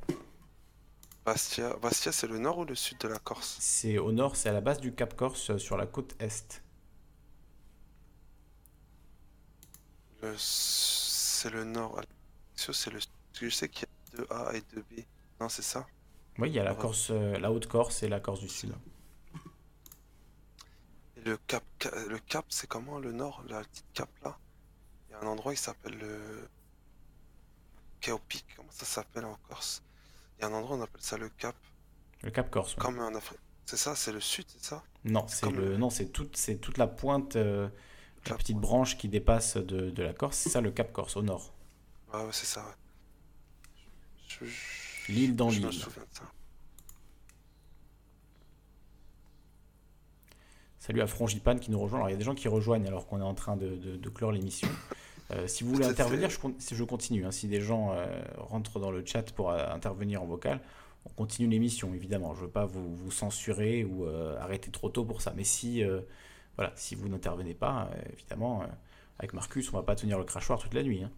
Bastia, 1.25 1.75
Bastia 1.81 2.11
c'est 2.11 2.27
le 2.27 2.39
nord 2.39 2.59
ou 2.59 2.65
le 2.65 2.75
sud 2.75 2.97
de 2.99 3.07
la 3.07 3.19
Corse? 3.19 3.57
C'est 3.59 3.97
au 3.97 4.11
nord, 4.11 4.35
c'est 4.35 4.49
à 4.49 4.53
la 4.53 4.61
base 4.61 4.79
du 4.79 4.93
Cap 4.93 5.15
Corse, 5.15 5.51
euh, 5.51 5.57
sur 5.57 5.77
la 5.77 5.85
côte 5.85 6.15
est. 6.19 6.63
Le- 10.21 10.35
C'est 10.37 11.49
le 11.49 11.63
nord. 11.63 12.01
C'est 12.55 12.91
le 12.91 12.99
je 13.33 13.49
sais 13.49 13.69
qu'il 13.69 13.87
y 14.13 14.21
a 14.21 14.23
2A 14.23 14.55
et 14.55 14.61
2B. 14.61 15.05
Non, 15.39 15.49
c'est 15.49 15.63
ça? 15.63 15.87
Oui, 16.37 16.49
il 16.49 16.55
y 16.55 16.59
a 16.59 16.63
la 16.63 16.73
Ouais. 16.73 16.77
Corse, 16.79 17.07
euh, 17.11 17.37
la 17.39 17.51
Haute-Corse 17.51 18.03
et 18.03 18.07
la 18.07 18.19
Corse 18.19 18.39
du 18.41 18.49
Sud. 18.49 18.73
Le 21.25 21.37
cap, 21.37 21.63
Ca- 21.81 22.05
le 22.09 22.19
cap, 22.19 22.45
c'est 22.49 22.67
comment 22.67 22.99
le 22.99 23.13
nord, 23.13 23.43
la 23.47 23.61
petite 23.63 23.85
cap 23.93 24.09
là? 24.23 24.37
Il 25.09 25.13
y 25.13 25.15
a 25.15 25.19
un 25.21 25.27
endroit 25.27 25.53
qui 25.55 25.61
s'appelle 25.61 25.97
le 25.99 26.49
Caopic, 28.01 28.45
comment 28.55 28.69
ça 28.71 28.85
s'appelle 28.85 29.23
en 29.25 29.35
Corse? 29.47 29.81
Il 30.37 30.41
y 30.41 30.45
a 30.45 30.47
un 30.49 30.53
endroit 30.53 30.77
on 30.77 30.81
appelle 30.81 31.01
ça 31.01 31.17
le 31.17 31.29
cap, 31.29 31.55
Le 32.23 32.31
Cap 32.31 32.49
Corse. 32.49 32.77
ouais. 32.77 32.81
comme 32.81 32.99
en 32.99 33.13
Afrique. 33.15 33.39
C'est 33.65 33.77
ça, 33.77 33.95
c'est 33.95 34.11
le 34.11 34.19
sud, 34.21 34.45
c'est 34.49 34.63
ça? 34.65 34.83
Non, 35.03 35.27
c'est 35.27 35.49
le, 35.49 35.67
le- 35.69 35.77
non, 35.77 35.89
c'est 35.91 36.07
toute, 36.07 36.35
c'est 36.37 36.57
toute 36.57 36.77
la 36.79 36.87
pointe, 36.87 37.35
euh, 37.35 37.69
la 38.27 38.31
La 38.31 38.35
petite 38.35 38.59
pointe. 38.59 38.61
branche 38.61 38.97
qui 38.97 39.09
dépasse 39.09 39.57
de, 39.57 39.89
de 39.91 40.03
la 40.03 40.13
Corse. 40.13 40.37
C'est 40.37 40.49
ça 40.49 40.61
le 40.61 40.71
Cap 40.71 40.91
Corse 40.91 41.15
au 41.17 41.21
nord. 41.23 41.53
Ouais, 42.13 42.23
ouais, 42.23 42.31
c'est 42.33 42.45
ça. 42.45 42.61
ouais. 42.65 42.73
Je- 44.27 44.45
je- 44.45 45.11
L'île 45.13 45.35
dans 45.35 45.49
je 45.49 45.59
me 45.61 45.69
l'île. 45.69 45.71
souviens 45.71 46.03
de 46.03 46.13
ça. 46.17 46.33
Salut 50.81 51.01
à 51.01 51.05
Frangipane 51.05 51.59
qui 51.59 51.69
nous 51.69 51.79
rejoint. 51.79 51.99
Alors 51.99 52.09
il 52.09 52.13
y 52.13 52.15
a 52.15 52.17
des 52.17 52.23
gens 52.23 52.33
qui 52.33 52.47
rejoignent 52.47 52.87
alors 52.87 53.05
qu'on 53.05 53.19
est 53.19 53.23
en 53.23 53.35
train 53.35 53.55
de, 53.55 53.75
de- 53.75 53.97
de 53.97 54.09
clore 54.09 54.31
l'émission. 54.31 54.67
Euh, 55.29 55.45
si 55.45 55.63
vous 55.63 55.69
voulez 55.71 55.85
intervenir, 55.85 56.31
je, 56.31 56.75
je 56.75 56.83
continue. 56.83 57.23
hein. 57.23 57.29
Si 57.29 57.47
des 57.47 57.61
gens 57.61 57.91
euh, 57.93 58.03
rentrent 58.37 58.79
dans 58.79 58.89
le 58.89 59.05
chat 59.05 59.31
pour 59.31 59.51
euh, 59.51 59.63
intervenir 59.71 60.23
en 60.23 60.25
vocal, 60.25 60.59
on 61.05 61.09
continue 61.09 61.47
l'émission, 61.47 61.93
évidemment. 61.93 62.33
Je 62.33 62.41
veux 62.41 62.49
pas 62.49 62.65
vous, 62.65 62.95
vous 62.95 63.11
censurer 63.11 63.83
ou 63.85 64.07
arrêter 64.39 64.71
trop 64.71 64.89
tôt 64.89 65.05
pour 65.05 65.21
ça. 65.21 65.33
Mais 65.35 65.43
si, 65.43 65.83
voilà, 66.57 66.73
si 66.75 66.95
vous 66.95 67.09
n'intervenez 67.09 67.53
pas, 67.55 67.89
évidemment, 68.13 68.63
avec 69.19 69.33
Marcus, 69.33 69.71
on 69.73 69.77
va 69.77 69.83
pas 69.83 69.95
tenir 69.95 70.17
le 70.19 70.25
crachoir 70.25 70.57
toute 70.59 70.73
la 70.73 70.83
nuit. 70.83 71.03
hein. 71.03 71.11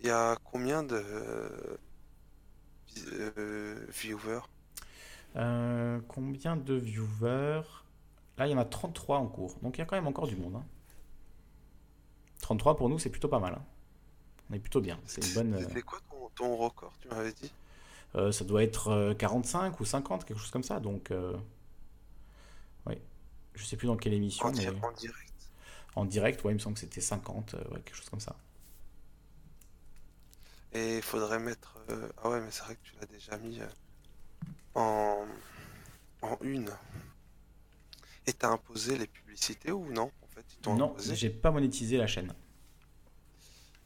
Il 0.00 0.06
y 0.06 0.10
a 0.10 0.36
combien 0.44 0.82
de 0.82 1.02
viewers? 3.88 4.40
Euh, 5.38 6.00
combien 6.08 6.56
de 6.56 6.74
viewers? 6.74 7.62
Là, 8.38 8.46
il 8.46 8.50
y 8.50 8.54
en 8.54 8.58
a 8.58 8.64
33 8.64 9.18
en 9.18 9.26
cours. 9.26 9.56
Donc, 9.62 9.76
il 9.78 9.80
y 9.80 9.82
a 9.82 9.86
quand 9.86 9.96
même 9.96 10.06
encore 10.06 10.26
du 10.28 10.36
monde. 10.36 10.56
hein. 10.56 10.64
33 12.42 12.76
pour 12.76 12.88
nous, 12.88 12.98
c'est 12.98 13.10
plutôt 13.10 13.28
pas 13.28 13.38
mal. 13.38 13.54
hein. 13.54 13.62
On 14.50 14.54
est 14.54 14.58
plutôt 14.60 14.80
bien. 14.80 14.98
C'est 15.06 15.22
une 15.22 15.32
bonne. 15.32 15.54
euh, 15.54 15.60
C'était 15.60 15.82
quoi 15.82 16.00
ton, 16.08 16.30
ton 16.30 16.56
record, 16.56 16.96
tu 16.98 17.08
m'avais 17.08 17.32
dit? 17.34 17.52
Euh, 18.16 18.32
ça 18.32 18.44
doit 18.44 18.62
être 18.62 18.88
euh, 18.88 19.14
45 19.14 19.80
ou 19.80 19.84
50, 19.84 20.24
quelque 20.24 20.38
chose 20.38 20.50
comme 20.50 20.62
ça. 20.62 20.80
Donc, 20.80 21.10
euh, 21.10 21.36
oui. 22.86 22.94
Je 23.54 23.64
sais 23.64 23.76
plus 23.76 23.86
dans 23.86 23.96
quelle 23.96 24.14
émission, 24.14 24.48
en, 24.48 24.52
mais 24.52 24.68
di- 24.68 24.74
en 24.82 24.90
direct? 24.92 25.52
en 25.96 26.04
direct, 26.04 26.42
ouais, 26.44 26.52
il 26.52 26.54
me 26.54 26.58
semble 26.60 26.74
que 26.74 26.80
c'était 26.80 27.00
50, 27.00 27.54
euh, 27.54 27.58
ouais, 27.74 27.80
quelque 27.80 27.96
chose 27.96 28.08
comme 28.08 28.20
ça. 28.20 28.36
Et 30.72 30.96
il 30.96 31.02
faudrait 31.02 31.38
mettre. 31.38 31.76
euh, 31.90 32.08
Ah 32.22 32.30
ouais, 32.30 32.40
mais 32.40 32.50
c'est 32.50 32.62
vrai 32.64 32.76
que 32.76 32.80
tu 32.82 32.94
l'as 32.96 33.06
déjà 33.06 33.36
mis 33.38 33.60
euh, 33.60 33.66
en... 34.78 35.26
en 36.22 36.38
une. 36.42 36.70
Et 38.26 38.32
t'as 38.32 38.50
imposé 38.50 38.98
les 38.98 39.06
publicités 39.06 39.72
ou 39.72 39.90
non 39.92 40.10
En 40.22 40.26
fait, 40.28 40.44
ils 40.52 40.56
t'ont 40.58 40.74
Non, 40.76 40.94
j'ai 40.98 41.30
pas 41.30 41.50
monétisé 41.50 41.96
la 41.96 42.06
chaîne. 42.06 42.32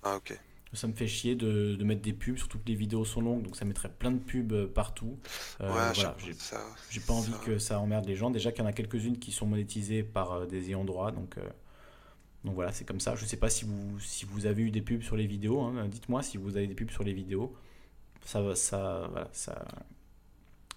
Ah 0.02 0.16
ok. 0.16 0.38
Ça 0.74 0.86
me 0.88 0.94
fait 0.94 1.06
chier 1.06 1.34
de, 1.36 1.74
de 1.76 1.84
mettre 1.84 2.00
des 2.00 2.14
pubs, 2.14 2.36
surtout 2.38 2.58
que 2.58 2.66
les 2.66 2.74
vidéos 2.74 3.04
sont 3.04 3.20
longues, 3.20 3.42
donc 3.42 3.56
ça 3.56 3.66
mettrait 3.66 3.90
plein 3.90 4.10
de 4.10 4.18
pubs 4.18 4.52
euh, 4.54 4.66
partout. 4.66 5.18
Euh, 5.60 5.66
ouais, 5.68 5.92
voilà, 5.94 6.16
j'ai 6.90 7.00
pas 7.00 7.12
envie 7.12 7.30
ça- 7.30 7.38
que 7.44 7.58
ça 7.58 7.78
emmerde 7.78 8.06
les 8.06 8.16
gens. 8.16 8.30
Déjà 8.30 8.52
qu'il 8.52 8.62
y 8.62 8.66
en 8.66 8.70
a 8.70 8.72
quelques-unes 8.72 9.18
qui 9.18 9.32
sont 9.32 9.44
monétisées 9.46 10.02
par 10.02 10.32
euh, 10.32 10.46
des 10.46 10.68
ayants 10.68 10.84
droit, 10.86 11.12
donc, 11.12 11.36
euh, 11.36 11.46
donc 12.44 12.54
voilà, 12.54 12.72
c'est 12.72 12.86
comme 12.86 13.00
ça. 13.00 13.14
Je 13.16 13.26
sais 13.26 13.36
pas 13.36 13.50
si 13.50 13.66
vous, 13.66 14.00
si 14.00 14.24
vous 14.24 14.46
avez 14.46 14.62
eu 14.62 14.70
des 14.70 14.80
pubs 14.80 15.02
sur 15.02 15.14
les 15.14 15.26
vidéos, 15.26 15.60
hein. 15.60 15.86
dites-moi 15.88 16.22
si 16.22 16.38
vous 16.38 16.56
avez 16.56 16.66
des 16.66 16.74
pubs 16.74 16.90
sur 16.90 17.04
les 17.04 17.12
vidéos. 17.12 17.54
Ça, 18.24 18.40
va- 18.40 18.56
ça, 18.56 19.08
voilà, 19.10 19.28
ça, 19.32 19.62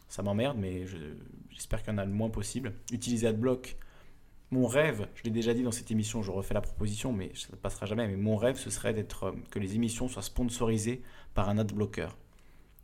ça 0.08 0.24
m'emmerde, 0.24 0.58
mais 0.58 0.85
je- 0.85 0.98
j'espère 1.50 1.82
qu'il 1.84 1.92
y 1.92 1.95
en 1.95 1.98
a 1.98 2.06
le 2.06 2.11
moins 2.11 2.30
possible. 2.30 2.74
Utiliser 2.92 3.27
AdBlock, 3.27 3.77
mon 4.51 4.67
rêve, 4.67 5.08
je 5.16 5.24
l'ai 5.24 5.32
déjà 5.32 5.53
dit 5.53 5.64
dans 5.64 5.72
cette 5.72 5.92
émission, 5.92 6.22
je 6.22 6.32
refais 6.32 6.53
la 6.53 6.61
proposition, 6.61 7.11
mais 7.11 7.32
ça 7.35 7.48
ne 7.51 7.58
passera 7.58 7.85
jamais. 7.85 8.08
Mais 8.08 8.16
mon 8.16 8.35
rêve, 8.38 8.58
ce 8.58 8.69
serait 8.69 8.93
d'être 8.93 9.25
euh, 9.25 9.32
que 9.51 9.59
les 9.59 9.75
émissions 9.75 10.08
soient 10.08 10.22
sponsorisées 10.22 11.01
par 11.34 11.50
un 11.50 11.58
adblocker. 11.58 12.09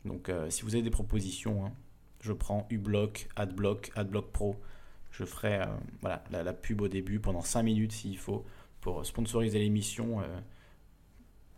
Donc, 0.05 0.29
euh, 0.29 0.49
si 0.49 0.63
vous 0.63 0.73
avez 0.75 0.81
des 0.83 0.89
propositions, 0.89 1.65
hein, 1.65 1.73
je 2.21 2.33
prends 2.33 2.67
uBlock, 2.71 3.27
AdBlock, 3.35 3.91
AdBlock 3.95 4.31
Pro. 4.31 4.55
Je 5.11 5.23
ferai 5.23 5.61
euh, 5.61 6.17
la, 6.31 6.53
pub 6.53 6.81
au 6.81 6.87
début 6.87 7.19
pendant 7.19 7.41
5 7.41 7.63
minutes 7.63 7.91
s'il 7.91 8.17
faut 8.17 8.45
pour 8.81 9.05
sponsoriser 9.05 9.59
l'émission 9.59 10.21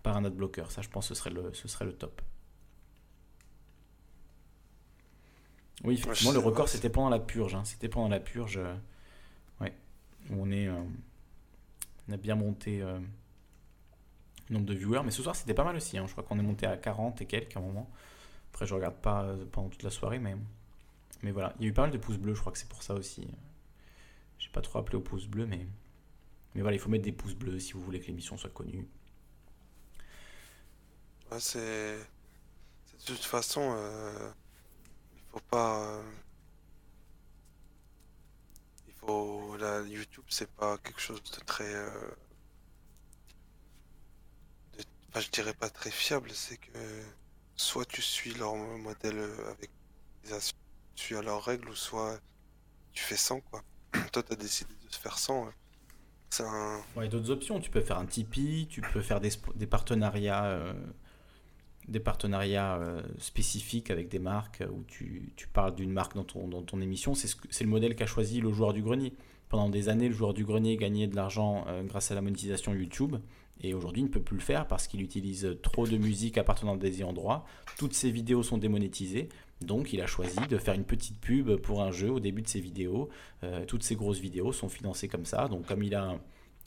par 0.02 0.18
un 0.18 0.26
adblocker. 0.26 0.66
Ça, 0.70 0.82
je 0.82 0.90
pense 0.90 1.08
que 1.10 1.16
ce 1.16 1.68
serait 1.68 1.86
le 1.86 1.94
top. 1.94 2.22
Oui, 5.84 5.96
effectivement, 5.96 6.32
le 6.32 6.40
record 6.40 6.70
c'était 6.70 6.90
pendant 6.90 7.10
la 7.10 7.20
purge. 7.20 7.56
hein. 7.56 7.64
C'était 7.66 7.90
pendant 7.90 8.08
la 8.10 8.20
purge. 8.20 8.58
euh, 8.58 8.76
ouais, 9.62 9.74
où 10.30 10.36
on 10.42 10.52
est, 10.52 10.68
euh, 10.68 10.82
on 12.10 12.14
a 12.14 12.18
bien 12.18 12.36
monté 12.36 12.82
euh, 12.82 13.00
le 14.50 14.54
nombre 14.56 14.66
de 14.66 14.74
viewers. 14.74 15.02
Mais 15.04 15.12
ce 15.12 15.22
soir 15.24 15.36
c'était 15.36 15.54
pas 15.54 15.64
mal 15.64 15.76
aussi. 15.76 15.98
hein. 15.98 16.06
Je 16.08 16.12
crois 16.12 16.24
qu'on 16.24 16.40
est 16.40 16.44
monté 16.44 16.66
à 16.66 16.78
40 16.78 17.22
et 17.22 17.26
quelques 17.26 17.56
à 17.56 17.60
un 17.60 17.64
moment. 17.64 17.90
Après, 18.54 18.66
je 18.68 18.74
regarde 18.76 18.96
pas 18.96 19.24
euh, 19.24 19.46
pendant 19.52 19.70
toute 19.70 19.84
la 19.84 19.90
soirée, 19.90 20.20
mais 20.20 20.36
mais 21.24 21.32
voilà, 21.32 21.54
il 21.60 21.64
y 21.64 21.68
a 21.68 21.70
eu 21.70 21.74
pas 21.74 21.84
mal 21.84 21.92
de 21.92 21.98
pouces 21.98 22.18
bleus. 22.18 22.36
Je 22.36 22.42
crois 22.42 22.52
que 22.54 22.60
c'est 22.60 22.70
pour 22.70 22.84
ça 22.84 22.94
aussi. 22.94 23.28
J'ai 24.40 24.50
pas 24.50 24.62
trop 24.62 24.80
appelé 24.80 24.98
aux 24.98 25.02
pouces 25.02 25.28
bleus, 25.28 25.46
mais 25.46 25.66
mais 26.56 26.62
voilà, 26.62 26.76
il 26.76 26.80
faut 26.80 26.90
mettre 26.90 27.04
des 27.06 27.12
pouces 27.14 27.36
bleus 27.36 27.60
si 27.60 27.74
vous 27.74 27.82
voulez 27.82 28.00
que 28.00 28.08
l'émission 28.08 28.38
soit 28.38 28.50
connue. 28.52 28.88
Ouais, 31.32 31.40
c'est. 31.40 31.98
De 33.08 33.14
toute 33.16 33.26
façon, 33.26 33.74
euh, 33.78 34.32
faut 35.34 35.40
pas. 35.50 35.84
euh, 35.98 36.04
Il 38.88 38.94
faut. 38.94 39.58
La 39.58 39.82
YouTube, 39.82 40.24
c'est 40.30 40.50
pas 40.56 40.78
quelque 40.78 41.02
chose 41.02 41.22
de 41.24 41.40
très. 41.46 41.66
euh, 41.74 42.16
Enfin, 45.10 45.22
je 45.22 45.30
dirais 45.30 45.54
pas 45.54 45.70
très 45.70 45.92
fiable, 45.92 46.32
c'est 46.32 46.58
que 46.58 46.72
soit 47.56 47.86
tu 47.86 48.02
suis 48.02 48.34
leur 48.34 48.56
modèle 48.56 49.18
euh, 49.20 49.52
avec 49.52 49.70
tu 50.96 51.18
à 51.18 51.22
leurs 51.22 51.44
règles, 51.44 51.70
ou 51.70 51.76
soit 51.76 52.20
tu 52.94 53.04
fais 53.04 53.18
sans, 53.18 53.42
quoi. 53.42 53.64
Toi, 54.14 54.24
t'as 54.24 54.36
décidé 54.36 54.74
de 54.76 54.92
se 54.94 55.00
faire 55.00 55.18
sans. 55.20 55.48
euh. 55.48 55.52
C'est 56.32 56.44
un. 56.46 56.82
Ouais, 56.96 57.08
d'autres 57.10 57.30
options. 57.32 57.60
Tu 57.60 57.70
peux 57.70 57.82
faire 57.82 58.00
un 58.00 58.06
Tipeee, 58.08 58.68
tu 58.70 58.82
peux 58.82 59.02
faire 59.02 59.22
des, 59.22 59.32
partenariats, 59.68 60.74
des 61.88 62.00
partenariats 62.00 62.78
euh, 62.78 63.02
spécifiques 63.18 63.92
avec 63.92 64.10
des 64.10 64.20
marques 64.20 64.62
euh, 64.62 64.68
où 64.68 64.84
tu, 64.88 65.34
parles 65.52 65.76
d'une 65.76 65.92
marque 65.92 66.16
dans 66.16 66.24
ton, 66.24 66.48
dans 66.48 66.62
ton 66.62 66.82
émission. 66.82 67.14
C'est 67.16 67.64
le 67.64 67.70
modèle 67.70 67.96
qu'a 67.96 68.06
choisi 68.06 68.42
le 68.42 68.52
joueur 68.52 68.74
du 68.74 68.82
grenier. 68.82 69.14
Pendant 69.50 69.70
des 69.70 69.90
années, 69.90 70.08
le 70.08 70.16
joueur 70.16 70.34
du 70.34 70.46
grenier 70.46 70.78
gagnait 70.78 71.08
de 71.08 71.16
l'argent 71.16 71.66
euh, 71.68 71.84
grâce 71.84 72.12
à 72.12 72.16
la 72.16 72.22
monétisation 72.22 72.74
YouTube. 72.74 73.18
Et 73.62 73.74
aujourd'hui, 73.74 74.02
il 74.02 74.06
ne 74.06 74.10
peut 74.10 74.22
plus 74.22 74.38
le 74.38 74.42
faire 74.42 74.68
parce 74.68 74.88
qu'il 74.88 75.02
utilise 75.02 75.58
trop 75.62 75.86
de 75.86 75.98
musique 75.98 76.38
appartenant 76.38 76.74
à 76.74 76.78
des 76.78 77.04
droit. 77.14 77.46
Toutes 77.78 77.94
ses 77.94 78.10
vidéos 78.10 78.42
sont 78.42 78.58
démonétisées. 78.58 79.30
Donc, 79.62 79.94
il 79.94 80.02
a 80.02 80.08
choisi 80.08 80.40
de 80.50 80.58
faire 80.58 80.74
une 80.74 80.84
petite 80.84 81.20
pub 81.20 81.56
pour 81.58 81.84
un 81.84 81.92
jeu 81.92 82.10
au 82.10 82.20
début 82.20 82.42
de 82.42 82.48
ses 82.48 82.60
vidéos. 82.60 83.10
Toutes 83.68 83.84
ses 83.84 83.96
grosses 83.96 84.20
vidéos 84.20 84.52
sont 84.52 84.68
financées 84.68 85.08
comme 85.08 85.24
ça. 85.24 85.48
Donc, 85.48 85.68
comme 85.68 85.84
il 85.84 85.94
a 85.96 86.20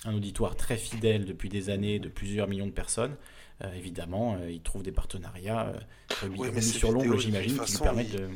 un 0.05 0.15
auditoire 0.15 0.57
très 0.57 0.77
fidèle 0.77 1.25
depuis 1.25 1.49
des 1.49 1.69
années 1.71 1.99
de 1.99 2.09
plusieurs 2.09 2.49
millions 2.49 2.67
de 2.67 2.73
personnes, 2.73 3.17
euh, 3.63 3.73
évidemment, 3.73 4.35
euh, 4.37 4.51
il 4.51 4.61
trouve 4.63 4.83
des 4.83 4.93
partenariats 4.93 5.67
euh, 5.69 6.61
sur 6.61 6.93
l'ongle, 6.93 7.19
j'imagine, 7.19 7.59
qui 7.61 7.73
lui 7.73 7.79
permettent 7.79 8.09
il- 8.11 8.17
de, 8.21 8.29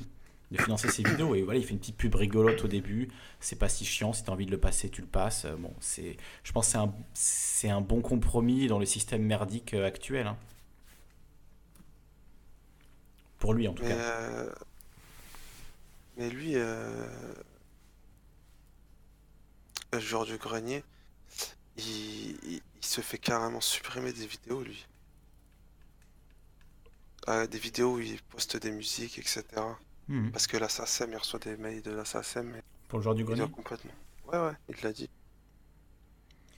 de 0.52 0.62
financer 0.62 0.88
ses 0.88 1.02
vidéos. 1.02 1.34
Et 1.34 1.42
voilà, 1.42 1.58
il 1.58 1.64
fait 1.64 1.72
une 1.72 1.78
petite 1.78 1.96
pub 1.96 2.14
rigolote 2.14 2.64
au 2.64 2.68
début. 2.68 3.08
C'est 3.38 3.56
pas 3.58 3.68
si 3.68 3.84
chiant. 3.84 4.12
Si 4.12 4.24
tu 4.24 4.30
as 4.30 4.32
envie 4.32 4.46
de 4.46 4.50
le 4.50 4.58
passer, 4.58 4.88
tu 4.90 5.00
le 5.02 5.06
passes. 5.06 5.46
Bon, 5.58 5.72
c'est, 5.80 6.16
je 6.42 6.52
pense 6.52 6.72
que 6.72 6.78
c'est 7.14 7.68
un, 7.68 7.76
un 7.76 7.80
bon 7.80 8.00
compromis 8.00 8.66
dans 8.66 8.78
le 8.78 8.86
système 8.86 9.22
merdique 9.22 9.74
actuel. 9.74 10.26
hein. 10.26 10.36
Pour 13.38 13.54
lui, 13.54 13.68
en 13.68 13.72
tout 13.72 13.82
Mais, 13.82 13.88
cas. 13.90 13.94
euh, 13.94 14.52
mais 16.18 16.28
lui, 16.28 16.52
euh, 16.56 17.06
le 19.92 19.98
joueur 19.98 20.26
du 20.26 20.36
grenier, 20.36 20.84
il 21.78 22.60
se 22.82 23.00
fait 23.00 23.16
carrément 23.18 23.60
supprimer 23.62 24.12
des 24.12 24.26
vidéos, 24.26 24.62
lui. 24.62 24.86
Ah, 27.32 27.46
des 27.46 27.58
vidéos 27.58 27.94
où 27.94 28.00
il 28.00 28.20
poste 28.22 28.56
des 28.56 28.72
musiques, 28.72 29.18
etc. 29.18 29.44
Mhm. 30.08 30.32
Parce 30.32 30.46
que 30.48 30.56
la 30.56 30.68
SACEM, 30.68 31.10
il 31.12 31.16
reçoit 31.16 31.38
des 31.38 31.56
mails 31.56 31.82
de 31.82 31.92
la 31.92 32.04
SACEM 32.04 32.56
et 32.56 32.62
Pour 32.88 32.98
le 32.98 33.02
joueur 33.04 33.14
du 33.14 33.24
grenier. 33.24 33.48
complètement. 33.48 33.92
Ouais, 34.32 34.38
ouais, 34.38 34.52
il 34.68 34.76
l'a 34.82 34.92
dit. 34.92 35.08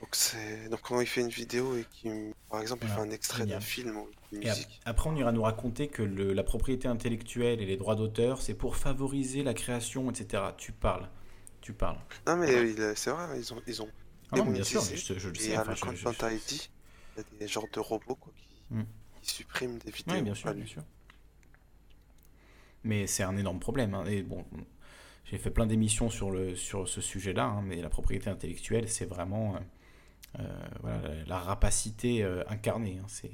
Donc, 0.01 0.15
c'est... 0.17 0.69
Donc 0.69 0.81
quand 0.81 1.01
il 1.01 1.07
fait 1.07 1.21
une 1.21 1.29
vidéo 1.29 1.77
et 1.77 1.85
qu'il, 1.93 2.33
par 2.51 2.61
exemple, 2.61 2.85
il 2.87 2.91
fait 2.91 3.01
un 3.01 3.11
extrait 3.11 3.47
d'un 3.47 3.61
film 3.61 3.97
ou 3.99 4.09
une 4.33 4.43
Et 4.43 4.47
musique. 4.49 4.81
après, 4.85 5.11
on 5.11 5.17
ira 5.17 5.31
nous 5.33 5.43
raconter 5.43 5.89
que 5.89 6.03
le- 6.03 6.33
la 6.33 6.43
propriété 6.43 6.89
intellectuelle 6.89 7.61
et 7.61 7.67
les 7.67 7.77
droits 7.77 7.95
d'auteur, 7.95 8.41
c'est 8.43 8.55
pour 8.55 8.77
favoriser 8.77 9.43
la 9.43 9.55
création, 9.55 10.11
etc. 10.11 10.43
Tu 10.57 10.73
parles. 10.73 11.09
Tu 11.61 11.73
parles. 11.73 11.99
Non, 12.27 12.37
mais 12.37 12.71
il- 12.71 12.93
c'est 12.97 13.11
vrai, 13.11 13.39
ils 13.39 13.53
ont, 13.55 13.63
ils 13.67 13.83
ont 13.83 13.89
Ah 14.33 14.39
non, 14.39 14.47
bien 14.47 14.65
sûr, 14.65 14.83
je, 14.83 14.97
je 15.19 15.29
le 15.29 15.37
Et 15.37 15.41
sais. 15.41 15.55
à 15.55 15.61
enfin, 15.61 15.71
le 15.73 15.77
je- 15.77 16.03
je- 16.03 16.09
il 17.17 17.19
y 17.19 17.21
a 17.21 17.39
des 17.39 17.47
genres 17.49 17.69
de 17.73 17.79
robots 17.81 18.17
quoi, 18.17 18.33
qui, 18.37 18.75
Hmm. 18.75 18.85
Qui 19.23 19.31
suppriment 19.31 19.79
des 19.79 19.91
vidéos. 19.91 20.17
Oui, 20.17 20.23
bien 20.23 20.35
sûr, 20.35 20.53
bien. 20.55 20.65
Mais 22.85 23.07
c'est 23.07 23.23
un 23.23 23.37
énorme 23.37 23.61
problème. 23.61 23.95
hein. 23.95 24.05
Et 24.07 24.23
bon, 24.23 24.45
j'ai 25.25 25.39
fait 25.39 25.51
plein 25.51 25.67
d'émissions 25.67 26.11
sur, 26.11 26.31
le, 26.31 26.57
sur 26.57 26.89
ce 26.89 27.01
sujet-là, 27.01 27.45
hein, 27.45 27.63
mais 27.63 27.77
la 27.81 27.89
propriété 27.89 28.29
intellectuelle, 28.29 28.89
c'est 28.89 29.05
vraiment 29.07 29.55
euh, 29.55 29.59
euh, 30.41 30.69
voilà, 30.81 31.01
la, 31.09 31.25
la 31.27 31.39
rapacité 31.39 32.23
euh, 32.25 32.43
incarnée. 32.49 32.99
hein. 33.01 33.07
C'est, 33.09 33.31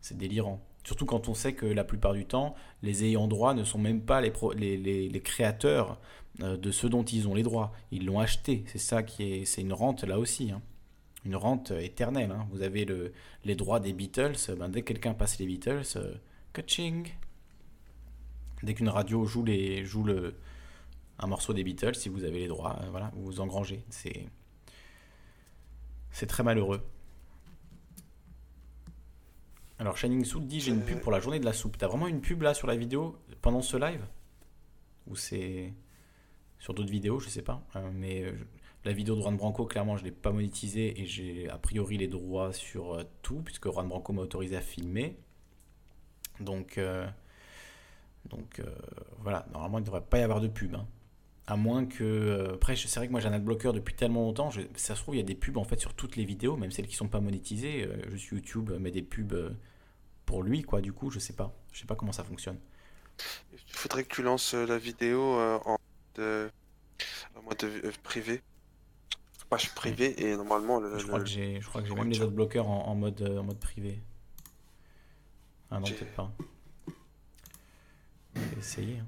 c'est 0.00 0.16
délirant. 0.16 0.60
Surtout 0.84 1.04
quand 1.04 1.28
on 1.28 1.34
sait 1.34 1.52
que 1.52 1.66
la 1.66 1.84
plupart 1.84 2.14
du 2.14 2.24
temps, 2.26 2.54
les 2.82 3.04
ayants 3.04 3.26
droit 3.28 3.54
ne 3.54 3.64
sont 3.64 3.78
même 3.78 4.00
pas 4.00 4.20
les, 4.20 4.30
pro- 4.30 4.52
les, 4.52 4.76
les- 4.76 5.08
les 5.08 5.20
créateurs 5.20 5.98
euh, 6.42 6.56
de 6.56 6.70
ce 6.70 6.86
dont 6.86 7.02
ils 7.04 7.26
ont 7.28 7.34
les 7.34 7.42
droits. 7.42 7.72
Ils 7.90 8.06
l'ont 8.06 8.20
acheté. 8.20 8.64
C'est 8.68 8.78
ça 8.78 9.02
qui 9.02 9.24
est, 9.24 9.44
c'est 9.44 9.60
une 9.62 9.72
rente 9.72 10.04
là 10.04 10.18
aussi. 10.18 10.50
hein. 10.52 10.62
Une 11.26 11.34
rente 11.34 11.72
euh, 11.72 11.80
éternelle. 11.80 12.30
hein. 12.30 12.46
Vous 12.52 12.62
avez 12.62 12.84
le, 12.84 13.12
les 13.44 13.56
droits 13.56 13.80
des 13.80 13.92
Beatles. 13.92 14.36
euh, 14.48 14.54
ben, 14.54 14.68
dès 14.68 14.82
que 14.82 14.86
quelqu'un 14.92 15.12
passe 15.12 15.38
les 15.40 15.46
Beatles, 15.46 15.82
euh, 15.96 16.14
Ka-ching 16.52 17.12
Dès 18.62 18.74
qu'une 18.74 18.88
radio 18.88 19.26
joue, 19.26 19.44
les, 19.44 19.84
joue 19.84 20.04
le, 20.04 20.36
un 21.18 21.26
morceau 21.26 21.52
des 21.52 21.64
Beatles, 21.64 21.96
si 21.96 22.08
vous 22.08 22.22
avez 22.22 22.38
les 22.38 22.46
droits, 22.46 22.78
euh, 22.80 22.90
voilà, 22.90 23.10
vous 23.16 23.24
vous 23.24 23.40
engrangez. 23.40 23.84
C'est, 23.90 24.28
c'est 26.12 26.26
très 26.28 26.44
malheureux. 26.44 26.80
Alors, 29.78 29.98
Shining 29.98 30.24
Soup 30.24 30.46
dit 30.46 30.60
j'ai 30.60 30.70
une 30.70 30.82
pub 30.84 31.00
pour 31.00 31.10
la 31.12 31.20
journée 31.20 31.40
de 31.40 31.44
la 31.44 31.52
soupe. 31.52 31.76
T'as 31.76 31.88
vraiment 31.88 32.06
une 32.06 32.20
pub 32.20 32.42
là 32.42 32.54
sur 32.54 32.68
la 32.68 32.76
vidéo 32.76 33.18
pendant 33.42 33.62
ce 33.62 33.76
live? 33.76 34.06
Ou 35.08 35.16
c'est 35.16 35.74
sur 36.58 36.72
d'autres 36.72 36.90
vidéos, 36.90 37.18
je 37.18 37.28
sais 37.28 37.42
pas. 37.42 37.62
Euh, 37.74 37.90
mais 37.92 38.22
euh, 38.22 38.32
la 38.86 38.92
vidéo 38.92 39.16
de 39.16 39.20
Juan 39.20 39.36
Branco, 39.36 39.66
clairement, 39.66 39.96
je 39.96 40.04
l'ai 40.04 40.10
pas 40.12 40.32
monétisée 40.32 41.00
et 41.00 41.06
j'ai 41.06 41.48
a 41.50 41.58
priori 41.58 41.98
les 41.98 42.08
droits 42.08 42.52
sur 42.52 42.94
euh, 42.94 43.04
tout, 43.22 43.40
puisque 43.44 43.68
Juan 43.70 43.88
Branco 43.88 44.12
m'a 44.12 44.22
autorisé 44.22 44.56
à 44.56 44.60
filmer. 44.60 45.16
Donc, 46.40 46.78
euh, 46.78 47.06
donc 48.26 48.60
euh, 48.60 48.64
voilà, 49.20 49.46
normalement 49.52 49.78
il 49.78 49.82
ne 49.82 49.86
devrait 49.86 50.04
pas 50.04 50.18
y 50.18 50.22
avoir 50.22 50.40
de 50.40 50.48
pub. 50.48 50.74
hein. 50.74 50.86
À 51.48 51.56
moins 51.56 51.86
que. 51.86 52.52
après, 52.54 52.74
je- 52.76 52.88
c'est 52.88 52.98
vrai 52.98 53.06
que 53.06 53.12
moi 53.12 53.20
j'ai 53.20 53.28
un 53.28 53.32
adblocker 53.32 53.72
depuis 53.72 53.94
tellement 53.94 54.22
longtemps, 54.22 54.50
je- 54.50 54.62
ça 54.76 54.96
se 54.96 55.02
trouve, 55.02 55.14
il 55.14 55.18
y 55.18 55.20
a 55.20 55.24
des 55.26 55.34
pubs 55.36 55.56
en 55.58 55.64
fait 55.64 55.78
sur 55.80 55.94
toutes 55.94 56.16
les 56.16 56.24
vidéos, 56.24 56.56
même 56.56 56.70
celles 56.72 56.86
qui 56.88 56.96
sont 56.96 57.08
pas 57.08 57.20
monétisées. 57.20 57.84
euh, 57.86 58.10
juste 58.10 58.28
YouTube 58.28 58.70
met 58.80 58.90
des 58.90 59.02
pubs 59.02 59.56
pour 60.26 60.42
lui, 60.42 60.62
quoi, 60.62 60.80
du 60.80 60.92
coup, 60.92 61.10
je 61.10 61.18
sais 61.20 61.34
pas. 61.34 61.54
Je 61.72 61.80
sais 61.80 61.86
pas 61.86 61.94
comment 61.96 62.12
ça 62.12 62.24
fonctionne. 62.24 62.58
Il 63.52 63.74
faudrait 63.74 64.04
que 64.04 64.14
tu 64.14 64.22
lances 64.22 64.54
la 64.54 64.78
vidéo 64.78 65.20
en 65.22 65.76
en 66.18 67.42
mode 67.42 67.92
privé. 68.02 68.42
Page 69.48 69.74
privée 69.74 70.20
et 70.24 70.36
normalement 70.36 70.80
le. 70.80 70.98
Je 70.98 71.06
crois 71.06 71.18
le- 71.18 71.24
que 71.24 71.30
j'ai, 71.30 71.60
je 71.60 71.68
crois 71.68 71.80
que 71.82 71.88
j'ai 71.88 71.94
même 71.94 72.10
les 72.10 72.20
autres 72.20 72.32
bloqueurs 72.32 72.68
en, 72.68 72.86
en 72.88 72.94
mode, 72.96 73.20
euh, 73.22 73.38
en 73.38 73.44
mode 73.44 73.60
privé. 73.60 74.00
Ah 75.70 75.78
non, 75.78 75.86
peut-être 75.86 76.14
pas. 76.14 76.32
Je 78.34 78.40
vais 78.40 78.58
essayer. 78.58 78.98
hein. 78.98 79.06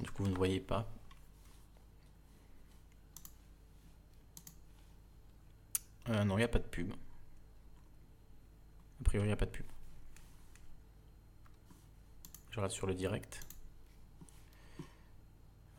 Du 0.00 0.10
coup, 0.12 0.22
vous 0.24 0.30
ne 0.30 0.36
voyez 0.36 0.60
pas. 0.60 0.88
Euh, 6.08 6.24
non, 6.24 6.36
il 6.36 6.38
n'y 6.38 6.44
a 6.44 6.48
pas 6.48 6.58
de 6.58 6.66
pub. 6.66 6.92
A 9.00 9.04
priori, 9.04 9.26
il 9.26 9.28
n'y 9.28 9.32
a 9.32 9.36
pas 9.36 9.46
de 9.46 9.50
pub. 9.50 9.66
Je 12.50 12.60
reste 12.60 12.74
sur 12.74 12.86
le 12.86 12.94
direct. 12.94 13.40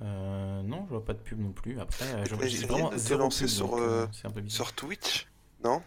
Euh, 0.02 0.62
non, 0.64 0.86
je 0.86 0.90
vois 0.92 1.04
pas 1.04 1.14
de 1.14 1.20
pub 1.20 1.40
non 1.40 1.52
plus. 1.52 1.80
Après, 1.80 2.06
euh, 2.06 2.24
je- 2.26 2.48
j'ai 2.48 2.66
vraiment 2.66 2.90
de 2.90 2.96
te 2.96 3.00
zéro 3.00 3.20
lancer 3.22 3.46
pub, 3.46 3.50
sur, 3.50 3.68
donc, 3.70 3.80
euh, 3.82 4.08
un 4.24 4.30
peu 4.32 4.48
sur 4.48 4.74
Twitch, 4.74 5.28
non? 5.64 5.82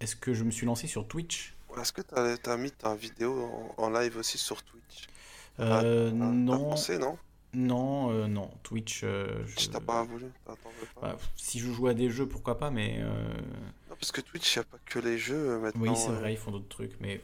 Est-ce 0.00 0.16
que 0.16 0.34
je 0.34 0.42
me 0.42 0.50
suis 0.50 0.66
lancé 0.66 0.86
sur 0.88 1.06
Twitch? 1.06 1.54
Est-ce 1.78 1.92
que 1.92 2.02
t'as 2.02 2.36
as 2.52 2.56
mis 2.56 2.72
ta 2.72 2.94
vidéo 2.96 3.44
en, 3.78 3.84
en 3.84 3.90
live 3.90 4.16
aussi 4.16 4.36
sur 4.36 4.62
Twitch? 4.62 5.06
Euh, 5.60 6.10
non. 6.10 6.70
pensé, 6.70 6.98
non? 6.98 7.16
Non, 7.54 8.10
euh, 8.10 8.26
non. 8.26 8.50
Twitch, 8.62 9.02
euh, 9.04 9.44
je... 9.46 9.68
T'as 9.68 9.80
pas 9.80 10.02
voulu? 10.02 10.26
Pas? 10.44 10.54
Bah, 11.00 11.16
si 11.36 11.60
je 11.60 11.70
joue 11.70 11.86
à 11.86 11.94
des 11.94 12.10
jeux, 12.10 12.26
pourquoi 12.26 12.58
pas, 12.58 12.70
mais... 12.70 12.96
euh, 12.98 13.28
Non, 13.90 13.96
parce 13.98 14.10
que 14.10 14.20
Twitch, 14.22 14.56
il 14.56 14.58
n'y 14.58 14.62
a 14.62 14.64
pas 14.64 14.78
que 14.86 14.98
les 14.98 15.18
jeux 15.18 15.58
maintenant. 15.58 15.82
Oui, 15.82 15.90
c'est 15.94 16.10
vrai, 16.10 16.32
ils 16.32 16.38
font 16.38 16.50
d'autres 16.50 16.68
trucs, 16.68 16.98
mais... 17.00 17.20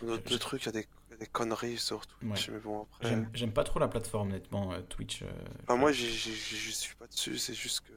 D'autres 0.00 0.38
trucs, 0.38 0.62
il 0.62 0.66
y 0.66 0.68
a 0.68 0.72
des, 0.72 0.86
des 1.22 1.28
conneries 1.28 1.78
sur 1.78 2.06
Twitch, 2.06 2.48
Ouais. 2.48 2.54
mais 2.54 2.60
bon, 2.60 2.82
après. 2.82 3.08
J'aime 3.08 3.30
j'aime 3.32 3.52
pas 3.52 3.62
trop 3.64 3.78
la 3.78 3.86
plateforme, 3.88 4.28
honnêtement, 4.30 4.72
euh, 4.72 4.80
Twitch. 4.82 5.22
euh, 5.22 5.30
Enfin, 5.62 5.76
moi, 5.76 5.92
je 5.92 6.04
suis 6.04 6.94
pas 6.96 7.06
dessus, 7.06 7.38
c'est 7.38 7.54
juste 7.54 7.80
que 7.82 7.92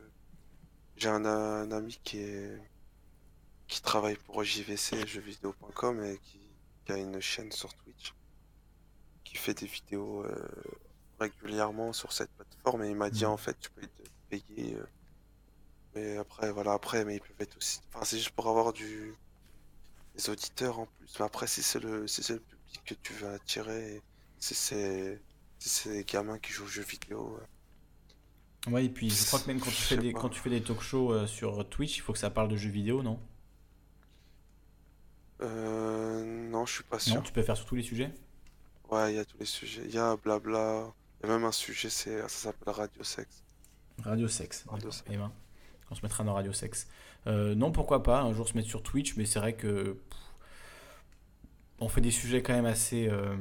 j'ai 0.96 1.10
un, 1.10 1.26
un 1.26 1.72
ami 1.72 2.00
qui 2.04 2.20
est 2.20 2.62
qui 3.68 3.82
travaille 3.82 4.16
pour 4.18 4.44
JVC, 4.44 5.08
jeuxvideo.com, 5.08 6.04
et 6.04 6.20
qui, 6.20 6.40
qui 6.86 6.92
a 6.92 6.98
une 6.98 7.20
chaîne 7.20 7.52
sur 7.52 7.74
Twitch, 7.74 8.14
qui 9.24 9.38
fait 9.38 9.56
des 9.56 9.66
vidéos 9.66 10.24
euh, 10.24 10.48
régulièrement 11.20 11.92
sur 11.94 12.14
cette 12.14 12.30
plateforme, 12.34 12.84
et 12.84 12.90
il 12.90 12.96
m'a 12.96 13.10
dit 13.10 13.26
Mhm. 13.26 13.32
en 13.32 13.38
fait, 13.38 13.58
tu 13.60 13.72
peux 13.72 13.82
te 13.88 14.04
payer, 14.30 14.76
euh, 14.76 14.86
mais 15.96 16.18
après, 16.18 16.52
voilà, 16.52 16.74
après, 16.74 17.04
mais 17.06 17.16
ils 17.16 17.22
peuvent 17.22 17.36
être 17.40 17.58
aussi, 17.58 17.80
enfin, 17.92 18.06
c'est 18.06 18.18
juste 18.18 18.32
pour 18.36 18.48
avoir 18.50 18.72
du 18.72 19.16
des 20.16 20.30
auditeurs 20.30 20.80
en 20.80 20.86
plus, 20.86 21.14
mais 21.20 21.26
après, 21.26 21.48
si 21.48 21.62
c'est 21.64 21.80
le 21.80 22.08
si 22.08 22.22
c'est 22.24 22.34
le 22.36 22.40
public 22.40 22.55
que 22.84 22.94
tu 22.96 23.14
veux 23.14 23.30
attirer, 23.30 24.02
si 24.40 24.56
c'est 24.56 25.22
si 25.60 25.70
c'est 25.70 25.92
des 25.92 26.04
gamins 26.06 26.40
qui 26.40 26.52
jouent 26.52 26.66
aux 26.66 26.68
jeux 26.68 26.84
vidéo. 26.84 27.38
euh, 27.42 27.46
Ouais, 28.68 28.86
et 28.86 28.90
puis 28.90 29.10
je 29.10 29.26
crois 29.26 29.40
que 29.40 29.48
même 29.48 29.60
quand 29.60 29.72
tu 29.72 29.82
fais 29.84 29.98
des, 29.98 30.12
pas. 30.12 30.20
quand 30.20 30.30
tu 30.30 30.40
fais 30.40 30.50
des 30.50 30.64
talk 30.64 30.82
shows 30.82 31.12
euh, 31.14 31.28
sur 31.28 31.68
Twitch, 31.70 31.98
il 31.98 32.02
faut 32.02 32.14
que 32.14 32.20
ça 32.20 32.30
parle 32.32 32.48
de 32.50 32.56
jeux 32.58 32.70
vidéo, 32.70 33.04
non? 33.04 33.20
Euh, 35.42 36.24
non, 36.50 36.66
je 36.66 36.74
suis 36.76 36.84
pas 36.84 37.00
sûr. 37.00 37.16
Non, 37.16 37.22
tu 37.22 37.32
peux 37.34 37.44
faire 37.44 37.58
sur 37.58 37.66
tous 37.66 37.76
les 37.76 37.84
sujets? 37.84 38.14
Ouais, 38.90 39.14
il 39.14 39.16
y 39.16 39.20
a 39.20 39.26
tous 39.26 39.38
les 39.40 39.46
sujets. 39.46 39.84
Il 39.86 39.94
y 39.94 39.98
a 39.98 40.16
blabla. 40.16 40.94
Il 41.24 41.28
y 41.28 41.32
a 41.32 41.34
même 41.36 41.46
un 41.46 41.52
sujet, 41.52 41.90
c'est 41.90 42.22
ça 42.22 42.28
s'appelle 42.30 42.74
Radio 42.74 43.04
Sexe. 43.04 43.44
Radio 44.04 44.28
Sexe. 44.28 44.64
Radio. 44.68 44.90
Eh 45.08 45.18
ben, 45.18 45.32
on 45.92 45.96
se 45.96 46.02
mettra 46.02 46.24
dans 46.24 46.34
Radio 46.34 46.54
Sexe. 46.54 46.88
Euh, 47.28 47.56
non, 47.56 47.72
pourquoi 47.72 48.04
pas, 48.04 48.22
un 48.22 48.34
jour 48.34 48.48
se 48.48 48.54
mettre 48.56 48.70
sur 48.70 48.84
Twitch, 48.84 49.16
mais 49.18 49.26
c'est 49.26 49.40
vrai 49.40 49.56
que... 49.56 49.94
pff, 49.94 50.20
on 51.80 51.88
fait 51.90 52.02
des 52.02 52.12
sujets 52.12 52.42
quand 52.42 52.54
même 52.54 52.66
assez... 52.66 53.08
euh, 53.10 53.36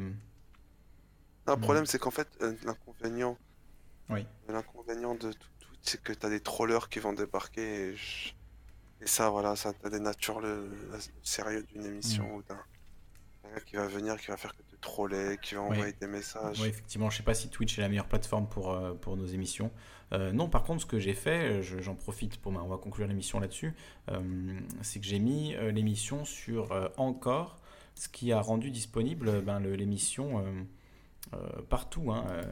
Non, 1.47 1.55
le 1.55 1.61
problème, 1.61 1.87
c'est 1.87 1.99
qu'en 1.99 2.11
fait, 2.11 2.29
euh, 2.43 2.55
l'inconvénient, 2.65 3.37
Oui. 4.11 4.27
l'inconvénient 4.49 5.15
de 5.15 5.33
tout 5.33 5.49
Twitch, 5.61 5.79
c'est 5.83 6.03
que 6.03 6.13
t'as 6.13 6.31
des 6.31 6.41
trollers 6.41 6.89
qui 6.89 6.99
vont 6.99 7.13
débarquer 7.13 7.89
et, 7.91 7.97
je- 7.97 8.33
et 9.01 9.07
ça, 9.07 9.29
voilà, 9.31 9.57
ça, 9.57 9.73
dénature 9.91 10.41
le, 10.41 10.69
la- 10.91 10.97
le 10.97 11.03
sérieux 11.23 11.63
d'une 11.65 11.85
émission 11.85 12.25
Mm. 12.25 12.33
ou 12.37 12.43
d'un 12.43 12.59
qui 13.67 13.77
va 13.77 13.87
venir, 13.87 14.17
qui 14.21 14.29
va 14.29 14.37
faire 14.37 14.53
que 14.57 14.63
te 14.63 14.75
troller, 14.81 15.39
qui 15.41 15.55
va 15.55 15.61
Oui. 15.61 15.67
envoyer 15.77 15.93
des 15.93 16.09
messages. 16.09 16.61
Oui, 16.61 16.67
effectivement, 16.69 17.09
je 17.09 17.19
sais 17.19 17.23
pas 17.23 17.35
si 17.35 17.51
Twitch 17.51 17.79
est 17.79 17.83
la 17.83 17.89
meilleure 17.89 18.09
plateforme 18.09 18.49
pour, 18.49 18.73
euh, 18.73 18.95
pour 18.95 19.17
nos 19.17 19.27
émissions. 19.27 19.71
Euh, 20.13 20.33
non, 20.33 20.49
par 20.49 20.65
contre, 20.65 20.81
ce 20.83 20.87
que 20.87 20.99
j'ai 20.99 21.15
fait, 21.15 21.53
euh, 21.53 21.63
je- 21.63 21.79
j'en 21.81 21.95
profite 21.95 22.39
pour, 22.41 22.51
on 22.53 22.67
va 22.67 22.79
conclure 22.79 23.07
l'émission 23.07 23.39
là-dessus, 23.39 23.73
euh, 24.11 24.59
c'est 24.83 24.99
que 24.99 25.07
j'ai 25.07 25.21
mis 25.21 25.55
euh, 25.55 25.71
l'émission 25.71 26.25
sur 26.25 26.73
euh, 26.73 26.89
Encore, 26.97 27.61
ce 27.95 28.09
qui 28.09 28.33
a 28.33 28.41
rendu 28.41 28.71
disponible 28.71 29.41
ben, 29.43 29.61
l'émission 29.61 30.39
euh, 30.41 30.63
euh, 31.35 31.63
partout. 31.69 32.11
hein. 32.13 32.25
Euh, 32.29 32.43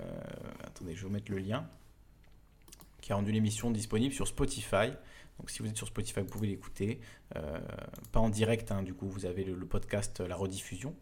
attendez, 0.64 0.94
je 0.94 1.02
vais 1.02 1.08
vous 1.08 1.12
mettre 1.12 1.30
le 1.30 1.38
lien. 1.38 1.68
Qui 3.00 3.12
a 3.12 3.16
rendu 3.16 3.32
l'émission 3.32 3.70
disponible 3.70 4.14
sur 4.14 4.28
Spotify. 4.28 4.92
Donc 5.38 5.50
si 5.50 5.60
vous 5.60 5.68
êtes 5.68 5.76
sur 5.76 5.88
Spotify, 5.88 6.20
vous 6.20 6.26
pouvez 6.26 6.46
l'écouter. 6.46 7.00
Pas 8.12 8.20
en 8.20 8.28
direct, 8.28 8.70
hein, 8.70 8.84
du 8.84 8.94
coup, 8.94 9.08
vous 9.08 9.26
avez 9.26 9.42
le, 9.42 9.66
podcast, 9.66 10.20
la 10.20 10.36
rediffusion. 10.36 10.94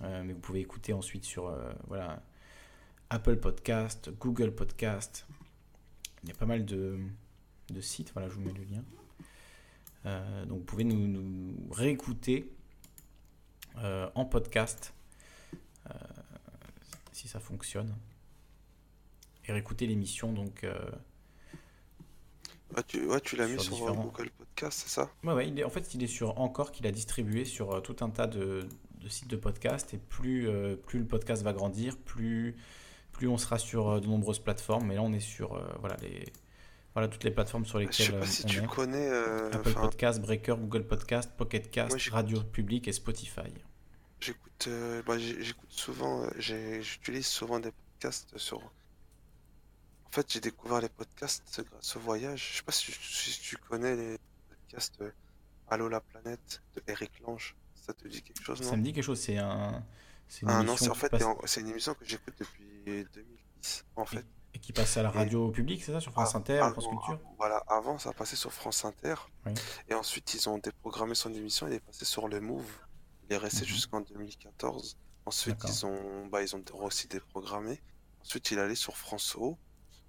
Mais 0.00 0.32
vous 0.32 0.40
pouvez 0.40 0.58
écouter 0.58 0.92
ensuite 0.92 1.24
sur 1.24 1.56
voilà, 1.86 2.24
Apple 3.08 3.36
Podcast, 3.36 4.10
Google 4.18 4.52
Podcast. 4.52 5.28
Il 6.24 6.30
y 6.30 6.32
a 6.32 6.34
pas 6.34 6.46
mal 6.46 6.64
de, 6.64 6.98
sites. 7.80 8.10
Voilà, 8.14 8.28
je 8.28 8.34
vous 8.34 8.40
mets 8.40 8.54
le 8.54 8.64
lien. 8.64 8.84
Donc 10.46 10.58
vous 10.58 10.64
pouvez 10.64 10.82
nous 10.82 11.54
réécouter 11.70 12.52
euh, 13.78 14.08
en 14.14 14.24
podcast 14.24 14.92
euh, 15.90 15.94
si 17.12 17.28
ça 17.28 17.40
fonctionne. 17.40 17.94
Et 19.46 19.52
réécouter 19.52 19.86
l'émission 19.86 20.32
donc. 20.32 20.64
euh, 20.64 20.78
Ouais, 22.76 22.82
tu, 22.86 23.04
ouais, 23.06 23.20
tu 23.20 23.36
l'as 23.36 23.46
mis 23.48 23.60
Sur 23.60 23.74
différents- 23.74 24.04
Google 24.04 24.30
Podcast, 24.30 24.80
c'est 24.84 24.88
ça? 24.88 25.10
Ouais, 25.24 25.34
ouais, 25.34 25.46
il 25.48 25.58
est, 25.60 25.64
en 25.64 25.68
fait, 25.68 25.92
il 25.94 26.02
est 26.02 26.06
sur 26.06 26.40
Encore 26.40 26.72
qu'il 26.72 26.86
a 26.86 26.90
distribué 26.90 27.44
sur 27.44 27.82
tout 27.82 27.96
un 28.00 28.08
tas 28.08 28.26
de, 28.26 28.66
de 29.00 29.08
sites 29.10 29.28
de 29.28 29.36
podcast. 29.36 29.92
Et 29.92 29.98
plus, 29.98 30.48
plus 30.86 31.00
le 31.00 31.04
podcast 31.04 31.42
va 31.42 31.52
grandir, 31.52 31.98
plus, 31.98 32.56
plus 33.12 33.28
on 33.28 33.36
sera 33.36 33.58
sur 33.58 34.00
de 34.00 34.06
nombreuses 34.06 34.38
plateformes. 34.38 34.86
Mais 34.86 34.94
là, 34.94 35.02
on 35.02 35.12
est 35.12 35.20
sur 35.20 35.60
voilà, 35.80 35.96
les, 36.00 36.24
voilà, 36.94 37.08
toutes 37.08 37.24
les 37.24 37.30
plateformes 37.30 37.64
sur 37.64 37.80
Je 37.80 37.90
sais 37.90 38.02
lesquelles 38.04 38.18
pas 38.20 38.26
euh, 38.26 38.28
si 38.28 38.44
on 38.44 38.48
tu 38.48 38.58
est. 38.62 38.66
connais. 38.66 39.08
euh, 39.08 39.50
Apple 39.52 39.68
enfin, 39.70 39.80
Podcast, 39.82 40.20
Breaker, 40.20 40.56
Google 40.58 40.86
Podcast, 40.86 41.30
Pocket 41.36 41.70
Cast, 41.70 41.90
Moi, 41.90 41.98
Radio 42.10 42.42
Public 42.42 42.86
et 42.88 42.92
Spotify. 42.92 43.52
J'écoute 44.20 44.64
euh, 44.68 45.02
bah, 45.04 45.18
j'écoute 45.18 45.70
souvent, 45.72 46.22
euh, 46.24 46.30
j'utilise 46.38 47.26
souvent 47.26 47.58
des 47.60 47.72
podcasts 47.72 48.36
sur. 48.38 48.58
En 48.58 50.10
fait, 50.14 50.30
j'ai 50.30 50.40
découvert 50.40 50.80
les 50.80 50.90
podcasts 50.90 51.64
grâce 51.70 51.96
au 51.96 52.00
voyage. 52.00 52.50
Je 52.52 52.56
sais 52.58 52.62
pas 52.62 52.72
si, 52.72 52.92
si 52.92 53.40
tu 53.40 53.56
connais 53.56 53.96
les 53.96 54.18
podcasts 54.48 55.02
Allô 55.70 55.88
la 55.88 56.00
planète 56.00 56.60
de 56.76 56.82
Eric 56.86 57.18
Lange. 57.20 57.56
Ça 57.74 57.94
te 57.94 58.06
dit 58.06 58.20
quelque 58.22 58.44
chose, 58.44 58.60
Ça 58.62 58.76
me 58.76 58.82
dit 58.82 58.92
quelque 58.92 59.04
chose, 59.04 59.18
c'est 59.18 59.38
un, 59.38 59.82
c'est 60.28 60.42
une 60.42 60.50
Ah 60.50 60.62
non, 60.62 60.74
émission 60.76 60.84
c'est 60.84 60.90
en 60.90 60.94
qui 60.94 61.00
fait 61.00 61.08
passe, 61.08 61.22
en- 61.22 61.38
c'est 61.46 61.60
une 61.62 61.68
émission 61.70 61.94
que 61.94 62.04
j'écoute 62.04 62.34
depuis 62.38 62.64
2010, 62.84 63.84
en 63.96 64.04
fait. 64.04 64.18
et 64.18 64.24
qui 64.60 64.72
passe 64.72 64.96
à 64.96 65.02
la 65.02 65.08
Et- 65.10 65.12
radio 65.18 65.50
publique, 65.50 65.82
c'est 65.84 65.92
ça, 65.92 66.00
sur 66.00 66.12
France 66.12 66.34
Inter, 66.34 66.58
avant- 66.58 66.72
France 66.72 66.86
Culture? 66.88 67.20
Voilà, 67.38 67.62
avant 67.68 67.98
ça 67.98 68.12
passait 68.12 68.36
sur 68.36 68.52
France 68.52 68.84
Inter. 68.84 69.14
Oui. 69.46 69.52
Et 69.88 69.94
ensuite 69.94 70.34
ils 70.34 70.48
ont 70.48 70.58
déprogrammé 70.58 71.14
son 71.14 71.32
émission, 71.34 71.66
il 71.68 71.74
est 71.74 71.80
passé 71.80 72.04
sur 72.04 72.28
le 72.28 72.40
Move. 72.40 72.70
Il 73.28 73.34
est 73.34 73.38
resté 73.38 73.60
Mhm. 73.62 73.66
jusqu'en 73.66 74.00
2014. 74.02 74.96
Ensuite 75.26 75.56
ils 75.64 75.86
ont 75.86 76.26
bah, 76.26 76.42
ils 76.42 76.54
ont 76.56 76.62
aussi 76.80 77.08
déprogrammé. 77.08 77.80
Ensuite 78.20 78.50
il 78.50 78.58
allait 78.58 78.74
sur 78.74 78.96
France 78.96 79.34
O. 79.36 79.56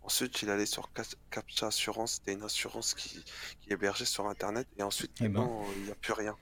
Ensuite 0.02 0.42
il 0.42 0.50
allait 0.50 0.66
sur 0.66 0.92
Cap- 0.92 1.06
Captcha 1.30 1.68
Assurance, 1.68 2.14
c'était 2.16 2.34
une 2.34 2.44
assurance 2.44 2.94
qui, 2.94 3.24
qui 3.62 3.72
hébergeait 3.72 4.06
sur 4.06 4.28
internet. 4.28 4.68
Et 4.78 4.84
ensuite 4.84 5.12
Eh 5.22 5.30
ben. 5.30 5.40
maintenant 5.42 5.66
il 5.78 5.84
n'y 5.86 5.92
a 5.92 5.96
plus 5.96 6.14
rien. 6.14 6.36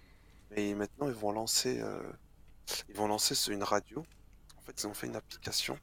Mais 0.50 0.74
maintenant 0.74 1.08
ils 1.08 1.14
vont 1.14 1.32
lancer 1.32 1.80
euh, 1.82 2.02
ils 2.90 2.96
vont 2.96 3.08
lancer 3.08 3.36
une 3.52 3.64
radio. 3.64 4.04
En 4.58 4.62
fait 4.62 4.82
ils 4.82 4.88
ont 4.88 4.94
fait 4.94 5.08
une 5.08 5.16
application 5.16 5.78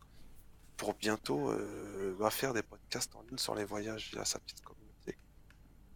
pour 0.78 0.94
bientôt 0.94 1.50
euh, 1.50 2.14
va 2.18 2.30
faire 2.30 2.54
des 2.54 2.62
podcasts 2.62 3.14
en 3.16 3.22
ligne 3.22 3.36
sur 3.36 3.54
les 3.54 3.64
voyages. 3.64 4.10
Il 4.12 4.18
a 4.18 4.24
sa 4.24 4.38
petite 4.38 4.62
communauté. 4.62 5.18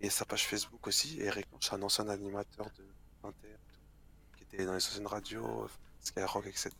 Et 0.00 0.10
sa 0.10 0.26
page 0.26 0.46
Facebook 0.46 0.86
aussi. 0.86 1.20
Et 1.20 1.30
c'est 1.60 1.72
un 1.72 1.82
ancien 1.82 2.08
animateur 2.08 2.66
de 2.76 2.84
Inter, 3.22 3.56
qui 4.36 4.42
était 4.42 4.66
dans 4.66 4.72
les 4.72 4.84
anciennes 4.84 5.06
radios, 5.06 5.68
Skyrock, 6.00 6.46
etc. 6.46 6.70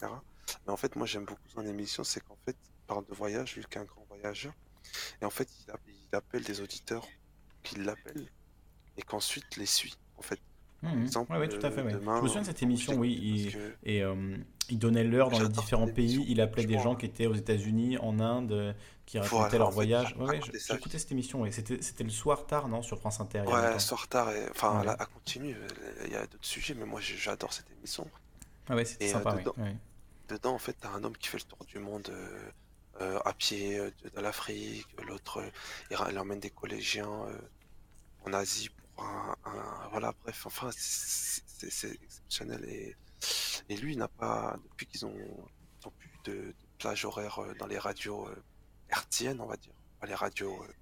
Mais 0.66 0.72
en 0.72 0.76
fait, 0.76 0.96
moi, 0.96 1.06
j'aime 1.06 1.24
beaucoup 1.24 1.48
son 1.48 1.64
émission, 1.64 2.02
c'est 2.02 2.20
qu'en 2.20 2.36
fait, 2.44 2.56
il 2.64 2.86
parle 2.88 3.06
de 3.06 3.14
voyage, 3.14 3.54
vu 3.54 3.64
qu'un 3.64 3.84
grand 3.84 4.04
voyageur. 4.08 4.52
Et 5.20 5.24
en 5.24 5.30
fait, 5.30 5.48
il, 5.60 5.72
il 5.86 6.16
appelle 6.16 6.42
des 6.42 6.60
auditeurs 6.60 7.06
qui 7.62 7.76
l'appellent 7.76 8.28
et 8.96 9.02
qu'ensuite 9.02 9.56
les 9.56 9.66
suit, 9.66 9.96
en 10.16 10.22
fait. 10.22 10.40
Exemple, 11.02 11.32
Ouais, 11.32 11.38
ouais, 11.38 11.48
tout 11.48 11.64
à 11.64 11.70
fait. 11.70 11.80
euh, 11.80 11.92
demain, 11.92 12.16
je 12.18 12.22
me 12.22 12.26
souviens 12.26 12.40
de 12.42 12.46
cette 12.46 12.62
émission, 12.62 12.94
oui. 12.98 13.18
il- 13.22 13.52
que- 13.52 13.76
Et 13.84 14.02
euh, 14.02 14.36
il 14.68 14.78
donnait 14.78 15.04
l'heure 15.04 15.30
dans 15.30 15.38
les 15.40 15.48
différents 15.48 15.86
pays. 15.86 16.24
Il 16.28 16.40
appelait 16.40 16.64
des 16.66 16.78
gens 16.78 16.96
qui 16.96 17.06
étaient 17.06 17.26
aux 17.26 17.34
États-Unis, 17.34 17.98
en 17.98 18.18
Inde, 18.20 18.52
euh, 18.52 18.72
qui 19.06 19.18
racontaient 19.18 19.36
Voilà, 19.36 19.58
leur 19.58 19.68
en 19.68 19.70
fait, 19.70 19.74
voyage. 19.74 20.16
Ouais, 20.18 20.40
j'écoutais 20.68 20.98
cette 20.98 21.12
émission. 21.12 21.44
C'était 21.50 22.04
le 22.04 22.10
soir 22.10 22.46
tard, 22.46 22.68
non, 22.68 22.82
sur 22.82 22.98
France 22.98 23.20
Inter. 23.20 23.40
Ouais, 23.42 23.46
longtemps. 23.66 23.78
soir 23.78 24.08
tard, 24.08 24.30
et... 24.32 24.48
enfin, 24.50 24.82
là, 24.84 24.96
à 24.98 25.06
continuer, 25.06 25.54
il 26.04 26.12
y 26.12 26.16
a 26.16 26.22
d'autres 26.26 26.44
sujets, 26.44 26.74
mais 26.74 26.84
moi, 26.86 27.00
j'adore 27.00 27.52
cette 27.52 27.70
émission. 27.78 28.08
Ah 28.68 28.74
ouais, 28.74 28.84
c'était 28.84 29.08
euh, 29.08 29.12
sympa. 29.12 29.36
dedans- 30.28 30.54
en 30.54 30.58
fait, 30.58 30.76
t'as 30.80 30.90
un 30.90 31.04
homme 31.04 31.16
qui 31.16 31.28
fait 31.28 31.38
le 31.38 31.44
tour 31.44 31.64
du 31.66 31.78
monde 31.78 32.08
euh, 32.10 32.50
euh, 33.02 33.18
à 33.24 33.32
pied 33.34 33.78
euh, 33.78 33.90
de, 34.04 34.08
de 34.10 34.20
l'Afrique, 34.20 34.86
l'autre, 35.06 35.38
euh, 35.38 35.50
il, 35.90 35.96
il 36.10 36.18
emmène 36.18 36.40
des 36.40 36.50
collégiens 36.50 37.08
en 38.24 38.32
Asie 38.32 38.70
Voilà, 39.90 40.12
bref, 40.22 40.46
enfin, 40.46 40.70
c'est 40.76 41.92
exceptionnel. 42.02 42.64
Et, 42.64 42.96
et 43.68 43.76
lui, 43.76 43.96
n'a 43.96 44.08
pas, 44.08 44.56
depuis 44.70 44.86
qu'ils 44.86 45.04
ont, 45.06 45.14
ont 45.84 45.90
plus 45.90 46.10
de, 46.24 46.54
plage 46.78 47.04
horaire 47.04 47.38
euh, 47.40 47.54
dans 47.54 47.66
les 47.66 47.78
radios 47.78 48.26
euh, 48.28 48.42
hertziennes, 48.88 49.40
on 49.40 49.46
va 49.46 49.56
dire, 49.56 49.74
les 50.06 50.14
radios. 50.14 50.62
euh, 50.64 50.72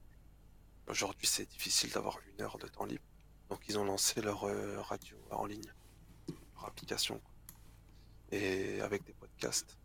Aujourd'hui, 0.89 1.27
c'est 1.27 1.49
difficile 1.49 1.91
d'avoir 1.93 2.19
une 2.33 2.43
heure 2.43 2.59
de 2.59 2.67
temps 2.67 2.85
libre. 2.85 3.05
Donc, 3.51 3.61
ils 3.69 3.79
ont 3.79 3.85
lancé 3.85 4.21
leur 4.23 4.41
radio 4.89 5.17
en 5.31 5.45
ligne, 5.47 5.73
leur 6.55 6.65
application. 6.65 7.21
Et 8.33 8.81
avec 8.81 9.05
des 9.05 9.13
podcasts. 9.13 9.77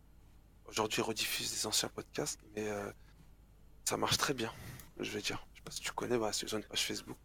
Aujourd'hui, 0.66 1.02
ils 1.02 1.06
rediffusent 1.06 1.52
des 1.52 1.66
anciens 1.68 1.90
podcasts, 1.90 2.40
mais 2.56 2.68
ça 3.84 3.98
marche 3.98 4.18
très 4.18 4.34
bien, 4.34 4.52
je 5.00 5.12
vais 5.12 5.22
dire. 5.22 5.46
Je 5.54 5.58
sais 5.60 5.64
pas 5.64 5.72
si 5.72 5.82
tu 5.82 5.92
connais, 5.92 6.18
bah, 6.18 6.32
c'est 6.34 6.52
une 6.52 6.64
page 6.64 6.84
Facebook. 6.86 7.18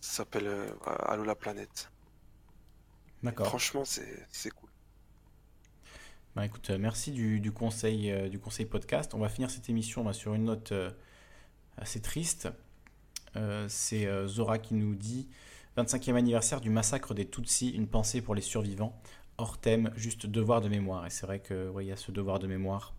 Ça 0.00 0.18
s'appelle 0.18 0.46
euh, 0.46 0.70
Allô 1.06 1.24
la 1.24 1.34
planète. 1.34 1.90
D'accord. 3.22 3.48
Franchement, 3.48 3.84
c'est 3.84 4.50
cool. 4.50 4.68
Bah, 6.38 6.46
écoute, 6.46 6.70
euh, 6.70 6.78
merci 6.78 7.10
du, 7.10 7.40
du 7.40 7.50
conseil, 7.50 8.12
euh, 8.12 8.28
du 8.28 8.38
conseil 8.38 8.64
podcast. 8.64 9.12
On 9.14 9.18
va 9.18 9.28
finir 9.28 9.50
cette 9.50 9.68
émission 9.68 10.04
bah, 10.04 10.12
sur 10.12 10.34
une 10.34 10.44
note 10.44 10.70
euh, 10.70 10.90
assez 11.76 12.00
triste. 12.00 12.48
C'est 13.68 14.08
Zora 14.26 14.58
qui 14.58 14.74
nous 14.74 14.96
dit 14.96 15.28
25e 15.76 16.16
anniversaire 16.16 16.60
du 16.60 16.70
massacre 16.70 17.14
des 17.14 17.28
Tutsis, 17.28 17.70
une 17.70 17.86
pensée 17.86 18.20
pour 18.20 18.34
les 18.34 18.40
survivants. 18.40 19.00
Hors 19.36 19.58
thème, 19.58 19.92
juste 19.94 20.26
devoir 20.26 20.60
de 20.60 20.68
mémoire. 20.68 21.06
Et 21.06 21.10
c'est 21.10 21.24
vrai 21.24 21.38
que 21.38 21.68
ouais, 21.70 21.86
y 21.86 21.92
a 21.92 21.96
ce 21.96 22.10
devoir 22.10 22.40
de 22.40 22.48
mémoire. 22.48 22.94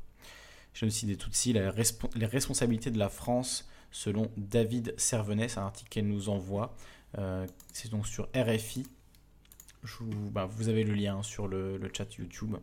Génocide 0.73 1.09
des 1.09 1.17
Tutsis, 1.17 1.51
la 1.51 1.73
les 2.15 2.25
responsabilités 2.25 2.89
de 2.89 2.99
la 2.99 3.09
France, 3.09 3.69
selon 3.91 4.31
David 4.37 4.93
Servenet, 4.97 5.47
c'est 5.49 5.59
un 5.59 5.65
article 5.65 5.89
qu'elle 5.89 6.07
nous 6.07 6.29
envoie. 6.29 6.75
Euh, 7.17 7.45
c'est 7.73 7.89
donc 7.89 8.07
sur 8.07 8.29
RFI. 8.35 8.85
Je 9.83 9.95
vous, 9.99 10.29
bah, 10.31 10.45
vous 10.45 10.67
avez 10.69 10.83
le 10.83 10.93
lien 10.93 11.23
sur 11.23 11.47
le, 11.47 11.77
le 11.77 11.89
chat 11.95 12.13
YouTube. 12.15 12.55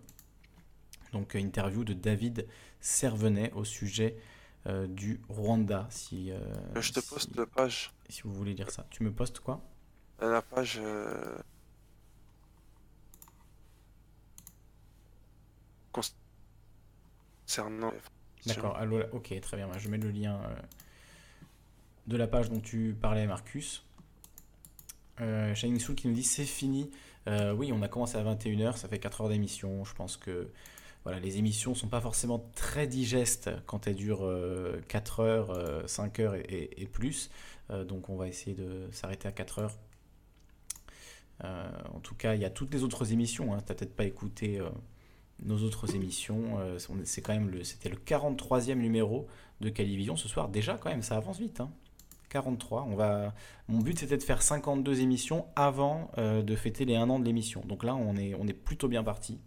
Donc, 1.12 1.34
euh, 1.34 1.38
interview 1.40 1.84
de 1.84 1.94
David 1.94 2.46
Servenet 2.80 3.52
au 3.54 3.64
sujet 3.64 4.16
euh, 4.66 4.86
du 4.86 5.20
Rwanda. 5.28 5.86
Si, 5.90 6.30
euh, 6.30 6.38
je 6.80 6.92
te 6.92 7.00
si- 7.00 7.08
poste 7.08 7.36
la 7.36 7.46
page. 7.46 7.92
si 8.08 8.22
vous 8.22 8.32
voulez 8.32 8.54
lire 8.54 8.70
ça. 8.70 8.86
Tu 8.90 9.02
me 9.02 9.12
postes 9.12 9.40
quoi? 9.40 9.60
La 10.20 10.42
page. 10.42 10.80
Concernant. 17.46 17.92
D'accord, 18.46 18.78
ok, 19.12 19.40
très 19.40 19.56
bien. 19.56 19.66
bah, 19.68 19.78
Je 19.78 19.88
mets 19.88 19.98
le 19.98 20.10
lien 20.10 20.40
de 22.06 22.16
la 22.16 22.26
page 22.26 22.50
dont 22.50 22.60
tu 22.60 22.96
parlais, 23.00 23.26
Marcus. 23.26 23.84
Euh, 25.20 25.54
Shining 25.54 25.80
Soul 25.80 25.94
qui 25.94 26.08
nous 26.08 26.14
dit 26.14 26.22
c'est 26.22 26.44
fini. 26.44 26.90
Euh, 27.26 27.52
oui, 27.52 27.72
on 27.72 27.82
a 27.82 27.88
commencé 27.88 28.16
à 28.16 28.22
21h, 28.22 28.76
ça 28.76 28.88
fait 28.88 28.98
4 28.98 29.22
heures 29.22 29.28
d'émission. 29.28 29.84
Je 29.84 29.94
pense 29.94 30.16
que 30.16 30.48
les 31.22 31.38
émissions 31.38 31.74
sont 31.76 31.86
pas 31.88 32.00
forcément 32.00 32.50
très 32.56 32.86
digestes 32.88 33.50
quand 33.66 33.86
elles 33.86 33.94
durent 33.94 34.24
euh, 34.26 34.80
4 34.88 35.20
heures, 35.20 35.50
euh, 35.50 35.86
5 35.86 36.18
heures 36.20 36.34
et, 36.34 36.88
plus. 36.92 37.30
Euh, 37.70 37.84
donc 37.84 38.08
on 38.08 38.16
va 38.16 38.26
essayer 38.28 38.54
de 38.56 38.88
s'arrêter 38.92 39.28
à 39.28 39.32
4 39.32 39.60
heures. 39.60 39.74
Euh, 41.44 41.68
en 41.94 42.00
tout 42.00 42.14
cas, 42.14 42.34
il 42.34 42.40
y 42.40 42.44
a 42.44 42.50
toutes 42.50 42.72
les 42.74 42.82
autres 42.82 43.12
émissions. 43.12 43.52
Hein. 43.54 43.58
Tu 43.58 43.68
n'as 43.72 43.74
peut-être 43.76 43.94
pas 43.94 44.04
écouté 44.04 44.58
euh, 44.58 44.68
nos 45.44 45.62
autres 45.62 45.94
émissions. 45.94 46.58
Euh, 46.60 46.78
on- 46.90 47.04
c'est 47.04 47.20
quand 47.22 47.34
même 47.34 47.50
le, 47.50 47.62
c'était 47.62 47.88
le 47.90 47.96
43e 47.96 48.74
numéro 48.78 49.26
de 49.60 49.68
Calivision 49.68 50.16
ce 50.16 50.28
soir. 50.28 50.48
Déjà, 50.48 50.76
quand 50.76 50.90
même, 50.90 51.02
ça 51.02 51.16
avance 51.16 51.38
vite. 51.38 51.60
hein. 51.60 51.70
43. 52.28 52.86
On 52.88 52.96
va... 52.96 53.34
Mon 53.68 53.78
but, 53.78 53.98
c'était 53.98 54.16
de 54.16 54.22
faire 54.22 54.42
52 54.42 55.00
émissions 55.00 55.46
avant 55.56 56.10
euh, 56.18 56.42
de 56.42 56.56
fêter 56.56 56.84
les 56.84 56.96
1 56.96 57.08
an 57.10 57.18
de 57.18 57.24
l'émission. 57.24 57.62
Donc 57.66 57.84
là, 57.84 57.94
on 57.94 58.16
est, 58.16 58.34
on 58.34 58.46
est 58.46 58.52
plutôt 58.52 58.88
bien 58.88 59.02
parti. 59.02 59.38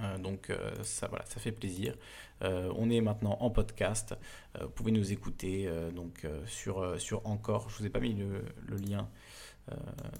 Euh, 0.00 0.16
donc 0.18 0.50
euh, 0.50 0.70
ça, 0.82 1.08
voilà, 1.08 1.24
ça 1.26 1.40
fait 1.40 1.52
plaisir. 1.52 1.94
On 2.40 2.88
est 2.88 3.00
maintenant 3.00 3.36
en 3.40 3.50
podcast. 3.50 4.14
Vous 4.60 4.68
pouvez 4.68 4.92
nous 4.92 5.12
écouter 5.12 5.68
donc, 5.92 6.24
sur, 6.46 6.96
Encore. 7.24 7.68
Je 7.68 7.78
vous 7.78 7.86
ai 7.86 7.90
pas 7.90 7.98
mis 7.98 8.14
le, 8.14 8.76
lien. 8.76 9.08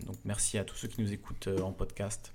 Donc 0.04 0.16
merci 0.24 0.58
à 0.58 0.64
tous 0.64 0.74
ceux 0.74 0.88
qui 0.88 1.00
nous 1.00 1.12
écoutent 1.12 1.48
en 1.62 1.70
podcast. 1.70 2.32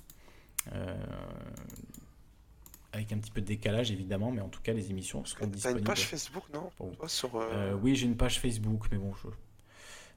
Avec 2.94 3.12
un 3.12 3.18
petit 3.18 3.32
peu 3.32 3.42
de 3.42 3.48
décalage 3.48 3.92
évidemment, 3.92 4.32
mais 4.32 4.42
en 4.42 4.50
tout 4.50 4.62
cas 4.62 4.72
les 4.72 4.90
émissions 4.92 5.26
seront 5.26 5.42
T'as 5.42 5.48
disponibles. 5.48 5.80
une 5.80 5.86
page 5.86 6.06
Facebook, 6.08 6.44
non 6.54 6.70
Bon. 6.80 6.92
Toi, 6.92 7.10
sur. 7.10 7.36
euh, 7.36 7.50
Euh, 7.52 7.74
oui, 7.82 7.96
j'ai 7.96 8.06
une 8.06 8.16
page 8.16 8.40
Facebook, 8.40 8.86
mais 8.92 8.98
bon, 9.00 9.14
je- 9.16 9.30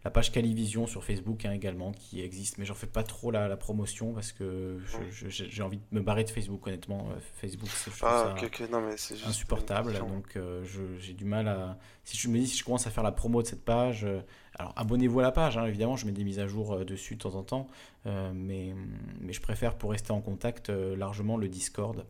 la 0.04 0.10
page 0.10 0.30
Calivision 0.30 0.86
sur 0.86 1.02
Facebook 1.02 1.44
hein, 1.46 1.50
également 1.52 1.90
qui 1.90 2.20
existe, 2.20 2.58
mais 2.58 2.64
j'en 2.64 2.74
fais 2.74 2.86
pas 2.86 3.02
trop 3.02 3.32
la, 3.32 3.48
la 3.48 3.56
promotion 3.56 4.12
parce 4.12 4.30
que 4.30 4.78
j'ai 5.26 5.62
envie 5.62 5.78
de 5.78 5.82
me 5.90 6.00
barrer 6.00 6.22
de 6.22 6.30
Facebook 6.30 6.64
honnêtement. 6.66 7.08
Euh, 7.10 7.18
Facebook, 7.40 7.68
c'est 7.72 7.90
Ah, 8.02 8.34
juste. 8.38 9.26
insupportable, 9.26 9.98
donc 9.98 10.36
euh, 10.36 10.62
j'ai 11.00 11.12
du 11.14 11.24
mal 11.24 11.48
à. 11.48 11.78
Si 12.04 12.16
je 12.16 12.28
me 12.28 12.38
dis 12.38 12.46
si 12.46 12.58
je 12.58 12.64
commence 12.64 12.86
à 12.86 12.90
faire 12.90 13.02
la 13.02 13.10
promo 13.10 13.42
de 13.42 13.48
cette 13.48 13.64
page, 13.64 14.06
alors 14.54 14.72
abonnez-vous 14.76 15.18
à 15.20 15.22
la 15.22 15.32
page, 15.32 15.56
hein, 15.58 15.64
évidemment, 15.66 15.96
je 15.96 16.06
mets 16.06 16.12
des 16.12 16.22
mises 16.24 16.38
à 16.38 16.46
jour 16.46 16.84
dessus 16.84 17.16
de 17.16 17.20
temps 17.22 17.34
en 17.34 17.42
temps, 17.42 17.66
mais, 18.04 18.74
mais 19.20 19.32
je 19.32 19.40
préfère 19.40 19.76
pour 19.76 19.90
rester 19.90 20.12
en 20.12 20.20
contact 20.20 20.68
largement 20.68 21.36
le 21.36 21.48
Discord 21.48 22.04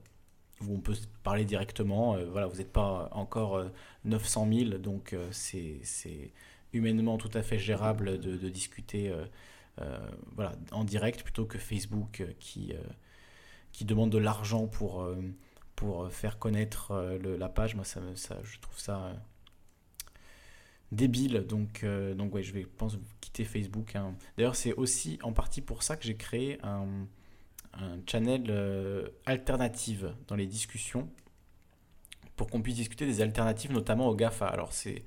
où 0.62 0.74
on 0.74 0.80
peut 0.80 0.94
parler 1.22 1.44
directement. 1.44 2.14
euh, 2.16 2.26
voilà, 2.30 2.46
vous 2.46 2.56
n'êtes 2.56 2.72
pas 2.72 3.08
encore 3.12 3.56
euh, 3.56 3.68
900 4.04 4.48
000, 4.52 4.70
donc 4.78 5.12
euh, 5.12 5.28
c'est 5.32 5.80
humainement 6.72 7.18
tout 7.18 7.30
à 7.34 7.42
fait 7.42 7.58
gérable 7.58 8.18
de, 8.20 8.48
discuter 8.48 9.08
euh, 9.10 9.24
euh, 9.80 9.98
voilà, 10.34 10.52
en 10.72 10.84
direct 10.84 11.22
plutôt 11.22 11.44
que 11.46 11.58
Facebook 11.58 12.20
euh, 12.20 12.32
qui, 12.38 12.72
euh, 12.72 12.78
qui 13.72 13.84
demande 13.84 14.10
de 14.10 14.18
l'argent 14.18 14.66
pour, 14.66 15.02
euh, 15.02 15.16
pour 15.74 16.10
faire 16.10 16.38
connaître 16.38 16.92
euh, 16.92 17.36
la 17.38 17.48
page. 17.48 17.74
Moi, 17.74 17.84
ça, 17.84 18.00
ça, 18.14 18.38
je 18.42 18.58
trouve 18.60 18.78
ça 18.78 19.04
euh, 19.04 19.14
débile. 20.92 21.44
Donc, 21.48 21.84
euh, 21.84 22.14
donc 22.14 22.34
ouais, 22.34 22.42
je 22.42 22.52
vais, 22.52 22.64
pense, 22.64 22.98
quitter 23.20 23.44
Facebook. 23.44 23.96
hein. 23.96 24.14
D'ailleurs, 24.36 24.56
c'est 24.56 24.72
aussi 24.74 25.18
en 25.22 25.32
partie 25.32 25.60
pour 25.60 25.82
ça 25.82 25.96
que 25.96 26.04
j'ai 26.04 26.16
créé 26.16 26.58
un, 26.62 26.86
un 27.78 27.98
channel 28.06 28.46
euh, 28.48 29.08
alternative 29.26 30.14
dans 30.28 30.36
les 30.36 30.46
discussions 30.46 31.08
pour 32.36 32.48
qu'on 32.48 32.62
puisse 32.62 32.76
discuter 32.76 33.06
des 33.06 33.22
alternatives, 33.22 33.72
notamment 33.72 34.08
au 34.08 34.14
GAFA. 34.14 34.46
Alors, 34.46 34.72
c'est, 34.72 35.04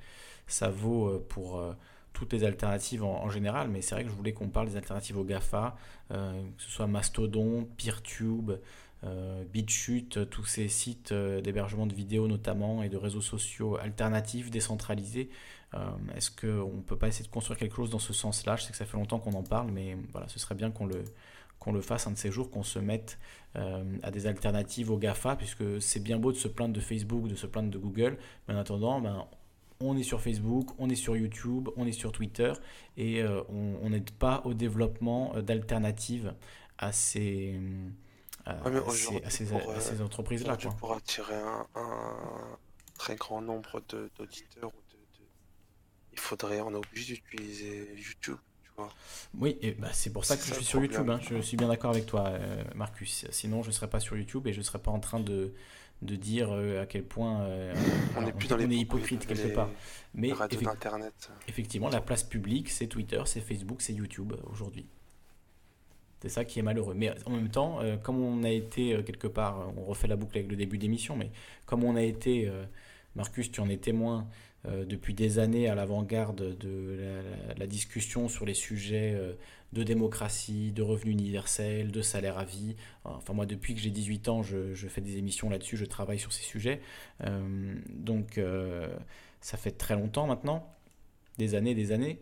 ça 0.48 0.70
vaut 0.70 1.08
euh, 1.08 1.26
pour 1.30 1.60
euh, 1.60 1.74
toutes 2.14 2.34
les 2.34 2.44
alternatives 2.44 3.04
en, 3.04 3.30
général, 3.30 3.70
mais 3.70 3.82
c'est 3.82 3.96
vrai 3.96 4.04
que 4.04 4.10
je 4.10 4.16
voulais 4.16 4.34
qu'on 4.34 4.50
parle 4.50 4.68
des 4.68 4.76
alternatives 4.76 5.18
au 5.18 5.24
GAFA, 5.24 5.78
euh, 6.12 6.42
que 6.58 6.64
ce 6.64 6.70
soit 6.70 6.88
Mastodon, 6.88 7.68
PeerTube, 7.78 8.52
BitChute, 9.54 10.30
tous 10.30 10.44
ces 10.44 10.68
sites 10.68 11.14
d'hébergement 11.14 11.88
de 11.88 11.94
vidéos 11.94 12.28
notamment 12.28 12.84
et 12.84 12.90
de 12.90 12.98
réseaux 12.98 13.22
sociaux 13.22 13.78
alternatifs, 13.78 14.52
décentralisés. 14.52 15.30
Est-ce 16.18 16.30
qu'on 16.30 16.76
ne 16.76 16.82
peut 16.82 16.98
pas 16.98 17.08
essayer 17.08 17.24
de 17.24 17.32
construire 17.32 17.58
quelque 17.58 17.78
chose 17.78 17.92
dans 17.92 18.00
ce 18.00 18.12
sens-là? 18.12 18.58
Je 18.58 18.64
sais 18.64 18.72
que 18.72 18.78
ça 18.78 18.86
fait 18.86 18.98
longtemps 18.98 19.20
qu'on 19.20 19.32
en 19.36 19.44
parle, 19.44 19.72
mais 19.72 19.96
voilà, 20.12 20.28
ce 20.28 20.38
serait 20.38 20.54
bien 20.56 20.70
qu'on 20.70 20.86
le, 20.86 21.06
qu'on 21.60 21.72
le 21.74 21.82
fasse 21.82 22.08
un 22.08 22.12
de 22.12 22.18
ces 22.18 22.32
jours, 22.32 22.50
qu'on 22.50 22.64
se 22.64 22.80
mette 22.80 23.20
euh, 23.56 23.84
à 24.04 24.12
des 24.12 24.28
alternatives 24.28 24.92
au 24.92 24.98
GAFA, 24.98 25.36
puisque 25.36 25.82
c'est 25.82 26.00
bien 26.00 26.18
beau 26.18 26.32
de 26.32 26.38
se 26.38 26.48
plaindre 26.48 26.74
de 26.74 26.80
Facebook, 26.80 27.28
de 27.28 27.36
se 27.36 27.48
plaindre 27.48 27.70
de 27.70 27.78
Google, 27.78 28.18
mais 28.48 28.54
en 28.54 28.58
attendant, 28.58 29.02
ben, 29.02 29.28
on 29.82 29.98
est 29.98 30.04
sur 30.04 30.22
Facebook, 30.22 30.70
on 30.78 30.90
est 30.90 30.96
sur 30.96 31.16
YouTube, 31.16 31.70
on 31.78 31.86
est 31.88 31.92
sur 31.94 32.12
Twitter, 32.12 32.52
et 32.98 33.22
euh, 33.24 33.42
on 33.50 33.90
n'aide 33.90 34.12
pas 34.12 34.42
au 34.46 34.54
développement 34.54 35.34
euh, 35.36 35.42
d'alternatives 35.42 36.34
à 36.78 36.92
ces, 36.92 37.60
à, 38.46 38.58
ces- 39.30 39.54
à 39.54 40.04
entreprises-là. 40.04 40.58
pour 40.78 40.94
attirer 40.94 41.36
un, 41.36 41.66
un 41.76 42.58
très 42.98 43.16
grand 43.16 43.42
nombre 43.42 43.82
d'auditeurs 44.18 44.72
il 46.12 46.20
faudrait, 46.20 46.60
on 46.62 46.72
est 46.72 46.76
obligé 46.76 47.14
d'utiliser 47.16 47.94
YouTube. 47.96 48.38
Oui, 49.38 49.58
et 49.62 49.72
bah, 49.74 49.90
c'est 49.94 50.12
pour 50.12 50.26
ça 50.26 50.36
que 50.38 50.44
je 50.44 50.54
suis 50.54 50.66
sur 50.66 50.82
YouTube. 50.82 51.10
hein. 51.10 51.20
Je 51.22 51.40
suis 51.42 51.58
bien 51.58 51.68
d'accord 51.68 51.92
avec 51.92 52.06
toi, 52.06 52.28
euh, 52.30 52.64
Marcus. 52.76 53.26
Sinon, 53.30 53.62
je 53.64 53.68
ne 53.68 53.74
serais 53.74 53.90
pas 53.90 54.00
sur 54.00 54.18
YouTube 54.18 54.48
et 54.48 54.54
je 54.54 54.60
ne 54.60 54.64
serais 54.64 54.80
pas 54.80 54.92
en 54.92 55.00
train 55.00 55.20
de, 55.20 55.54
de 56.02 56.16
dire 56.16 56.50
euh, 56.52 56.82
à 56.82 56.86
quel 56.86 57.04
point 57.04 57.42
euh, 57.42 57.74
On 58.18 58.24
plus 58.32 58.48
dans 58.48 58.58
est 58.60 58.76
hypocrite 58.76 59.26
quelque 59.28 59.48
les- 59.48 59.54
part. 59.54 59.70
Mais 60.14 60.32
d'internet. 60.62 61.30
effectivement, 61.48 61.90
la 61.90 62.02
place 62.02 62.24
publique, 62.24 62.70
c'est 62.70 62.88
Twitter, 62.88 63.22
c'est 63.26 63.42
Facebook, 63.42 63.82
c'est 63.82 63.94
YouTube 63.94 64.34
aujourd'hui. 64.52 64.86
C'est 66.22 66.30
ça 66.30 66.44
qui 66.44 66.60
est 66.60 66.64
malheureux. 66.64 66.96
Mais 66.96 67.14
en 67.26 67.32
même 67.32 67.50
temps, 67.50 67.80
comme 68.04 68.22
on 68.22 68.44
a 68.44 68.50
été 68.50 69.02
quelque 69.06 69.28
part, 69.28 69.72
on 69.78 69.86
refait 69.86 70.08
la 70.08 70.18
boucle 70.18 70.38
avec 70.38 70.50
le 70.50 70.58
début 70.58 70.78
d'émission, 70.78 71.16
mais 71.16 71.32
comme 71.66 71.84
on 71.86 71.96
a 71.96 72.02
été, 72.02 72.52
Marcus, 73.16 73.50
tu 73.52 73.62
en 73.62 73.70
es 73.70 73.78
témoin 73.78 74.28
depuis 74.66 75.14
des 75.14 75.40
années 75.40 75.70
à 75.70 75.76
l'avant-garde 75.76 76.58
de 76.58 77.00
la, 77.58 77.68
discussion 77.68 78.28
sur 78.28 78.46
les 78.46 78.54
sujets 78.54 79.14
euh, 79.16 79.34
de 79.74 79.84
démocratie, 79.84 80.72
de 80.72 80.82
revenu 80.82 81.12
universel, 81.12 81.92
de 81.92 82.02
salaire 82.02 82.38
à 82.38 82.46
vie. 82.46 82.76
Enfin, 83.04 83.34
moi, 83.34 83.46
depuis 83.46 83.76
que 83.76 83.82
j'ai 83.82 83.92
18 83.92 84.30
ans, 84.30 84.44
je, 84.44 84.74
fais 84.88 85.02
des 85.02 85.18
émissions 85.18 85.50
là-dessus, 85.50 85.78
je 85.78 85.86
travaille 85.86 86.20
sur 86.20 86.34
ces 86.34 86.44
sujets. 86.44 86.82
Euh, 87.24 87.76
donc, 87.90 88.38
euh, 88.38 88.88
ça 89.42 89.58
fait 89.58 89.72
très 89.72 89.96
longtemps 89.96 90.28
maintenant, 90.28 90.76
des 91.38 91.56
années, 91.56 91.76
des 91.76 91.92
années. 91.92 92.20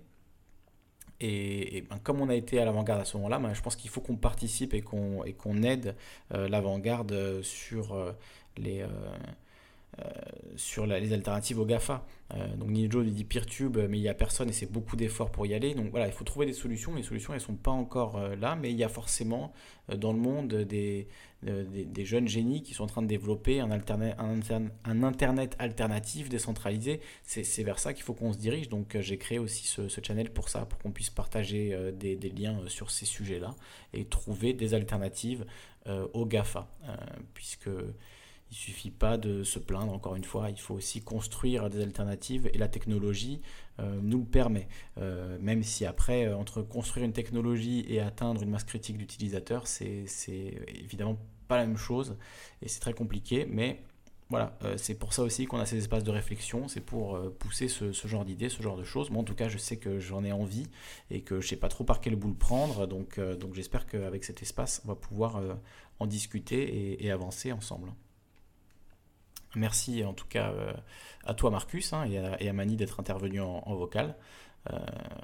Et, 1.19 1.83
ben, 1.89 1.97
comme 1.99 2.21
on 2.21 2.29
a 2.29 2.35
été 2.35 2.59
à 2.59 2.65
l'avant-garde 2.65 3.01
à 3.01 3.05
ce 3.05 3.17
moment-là, 3.17 3.39
ben, 3.39 3.53
je 3.53 3.61
pense 3.61 3.75
qu'il 3.75 3.89
faut 3.89 4.01
qu'on 4.01 4.17
participe 4.17 4.73
et 4.73 4.81
qu'on 4.81 5.63
aide 5.63 5.95
euh, 6.33 6.47
l'avant-garde 6.47 7.11
euh, 7.11 7.41
sur 7.41 7.93
euh, 7.93 8.11
les, 8.57 8.81
euh, 8.81 8.87
euh, 8.87 9.17
sur 10.55 10.85
la- 10.85 10.99
les 10.99 11.13
alternatives 11.13 11.59
au 11.59 11.65
GAFA. 11.65 12.05
Euh, 12.33 12.55
donc 12.57 12.69
Nijo 12.69 13.03
il 13.03 13.13
dit 13.13 13.23
PeerTube, 13.23 13.77
mais 13.89 13.97
il 13.97 14.01
n'y 14.01 14.09
a 14.09 14.13
personne 14.13 14.49
et 14.49 14.53
c'est 14.53 14.71
beaucoup 14.71 14.95
d'efforts 14.95 15.31
pour 15.31 15.45
y 15.45 15.53
aller. 15.53 15.73
Donc 15.75 15.91
voilà, 15.91 16.07
il 16.07 16.13
faut 16.13 16.25
trouver 16.25 16.45
des 16.45 16.53
solutions. 16.53 16.93
Les 16.95 17.03
solutions, 17.03 17.33
elles 17.33 17.39
ne 17.39 17.45
sont 17.45 17.55
pas 17.55 17.71
encore 17.71 18.17
euh, 18.17 18.35
là, 18.35 18.55
mais 18.55 18.71
il 18.71 18.77
y 18.77 18.83
a 18.83 18.89
forcément 18.89 19.53
euh, 19.91 19.95
dans 19.95 20.11
le 20.11 20.19
monde 20.19 20.53
des, 20.53 21.07
euh, 21.45 21.63
des, 21.69 22.05
jeunes 22.05 22.27
génies 22.27 22.63
qui 22.63 22.73
sont 22.73 22.83
en 22.83 22.87
train 22.87 23.01
de 23.01 23.07
développer 23.07 23.59
un, 23.59 23.69
Internet 23.69 25.55
alternatif, 25.59 26.29
décentralisé. 26.29 26.99
C'est 27.23 27.63
vers 27.63 27.79
ça 27.79 27.93
qu'il 27.93 28.03
faut 28.03 28.13
qu'on 28.13 28.33
se 28.33 28.37
dirige. 28.39 28.69
Donc 28.69 28.95
euh, 28.95 29.01
j'ai 29.01 29.17
créé 29.17 29.39
aussi 29.39 29.67
ce, 29.67 29.87
channel 30.01 30.31
pour 30.31 30.49
ça, 30.49 30.65
pour 30.65 30.79
qu'on 30.79 30.91
puisse 30.91 31.09
partager 31.11 31.73
euh, 31.73 31.91
des, 31.91 32.17
liens 32.29 32.59
euh, 32.59 32.67
sur 32.67 32.91
ces 32.91 33.05
sujets-là 33.05 33.55
et 33.93 34.05
trouver 34.05 34.53
des 34.53 34.73
alternatives 34.73 35.45
euh, 35.87 36.07
au 36.13 36.25
GAFA. 36.25 36.67
Euh, 36.83 36.95
puisque 37.33 37.69
il 38.49 38.55
suffit 38.55 38.91
pas 38.91 39.17
de 39.17 39.43
se 39.43 39.59
plaindre, 39.59 39.91
encore 39.91 40.15
une 40.15 40.23
fois, 40.23 40.49
il 40.49 40.59
faut 40.59 40.75
aussi 40.75 41.01
construire 41.01 41.69
des 41.69 41.81
alternatives 41.81 42.49
et 42.53 42.57
la 42.57 42.67
technologie 42.67 43.41
euh, 43.79 43.99
nous 44.01 44.19
le 44.19 44.25
permet. 44.25 44.67
Euh, 44.97 45.37
même 45.41 45.63
si 45.63 45.85
après, 45.85 46.25
euh, 46.25 46.37
entre 46.37 46.61
construire 46.61 47.05
une 47.05 47.13
technologie 47.13 47.85
et 47.89 47.99
atteindre 47.99 48.41
une 48.41 48.49
masse 48.49 48.63
critique 48.63 48.97
d'utilisateurs, 48.97 49.67
c'est 49.67 50.05
évidemment 50.67 51.17
pas 51.47 51.57
la 51.57 51.65
même 51.65 51.77
chose 51.77 52.17
et 52.61 52.69
c'est 52.69 52.79
très 52.79 52.93
compliqué, 52.93 53.45
mais 53.49 53.81
voilà, 54.29 54.57
c'est 54.75 54.95
pour 54.95 55.13
ça 55.13 55.23
aussi 55.23 55.45
qu'on 55.45 55.57
a 55.57 55.65
ces 55.65 55.77
espaces 55.77 56.03
de 56.03 56.11
réflexion, 56.11 56.67
c'est 56.67 56.81
pour 56.81 57.17
pousser 57.39 57.69
ce, 57.69 57.93
genre 57.93 58.25
d'idées, 58.25 58.49
ce 58.49 58.61
genre 58.61 58.75
de 58.75 58.83
choses. 58.83 59.09
Moi, 59.09 59.21
en 59.21 59.23
tout 59.23 59.35
cas, 59.35 59.47
je 59.47 59.57
sais 59.57 59.77
que 59.77 59.99
j'en 59.99 60.25
ai 60.25 60.33
envie 60.33 60.67
et 61.09 61.21
que 61.21 61.39
je 61.39 61.47
sais 61.47 61.55
pas 61.55 61.69
trop 61.69 61.85
par 61.85 62.01
quel 62.01 62.17
bout 62.17 62.27
le 62.27 62.33
prendre, 62.33 62.87
donc, 62.87 63.21
donc 63.21 63.53
j'espère 63.53 63.85
qu'avec 63.85 64.25
cet 64.25 64.41
espace, 64.41 64.81
on 64.83 64.89
va 64.89 64.95
pouvoir 64.95 65.41
en 65.99 66.07
discuter 66.07 67.01
et 67.01 67.09
avancer 67.09 67.53
ensemble. 67.53 67.93
Merci 69.55 70.03
en 70.03 70.13
tout 70.13 70.27
cas 70.27 70.51
euh, 70.51 70.73
à 71.25 71.33
toi 71.33 71.49
Marcus 71.49 71.93
hein, 71.93 72.03
et, 72.05 72.17
à, 72.17 72.41
et 72.41 72.49
à 72.49 72.53
Mani 72.53 72.75
d'être 72.75 72.99
intervenu 72.99 73.41
en, 73.41 73.63
en 73.65 73.75
vocal. 73.75 74.15
Euh, 74.71 74.77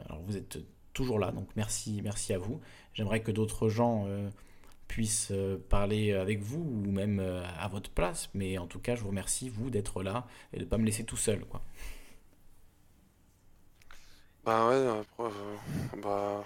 alors 0.05 0.21
vous 0.21 0.37
êtes 0.37 0.59
toujours 0.93 1.19
là, 1.19 1.31
donc 1.31 1.47
merci, 1.55 2.01
merci 2.03 2.33
à 2.33 2.37
vous. 2.37 2.61
J'aimerais 2.93 3.21
que 3.21 3.31
d'autres 3.31 3.69
gens 3.69 4.05
euh, 4.07 4.29
puissent 4.87 5.33
parler 5.69 6.13
avec 6.13 6.41
vous 6.41 6.59
ou 6.59 6.91
même 6.91 7.19
à 7.19 7.67
votre 7.67 7.89
place, 7.89 8.29
mais 8.33 8.57
en 8.57 8.67
tout 8.67 8.79
cas 8.79 8.95
je 8.95 9.01
vous 9.01 9.09
remercie 9.09 9.49
vous 9.49 9.69
d'être 9.69 10.03
là 10.03 10.27
et 10.53 10.57
de 10.57 10.63
ne 10.63 10.69
pas 10.69 10.77
me 10.77 10.85
laisser 10.85 11.03
tout 11.03 11.17
seul. 11.17 11.45
Quoi. 11.45 11.61
Bah 14.45 14.67
ouais, 14.67 14.75
euh, 14.75 15.29
bah... 16.01 16.43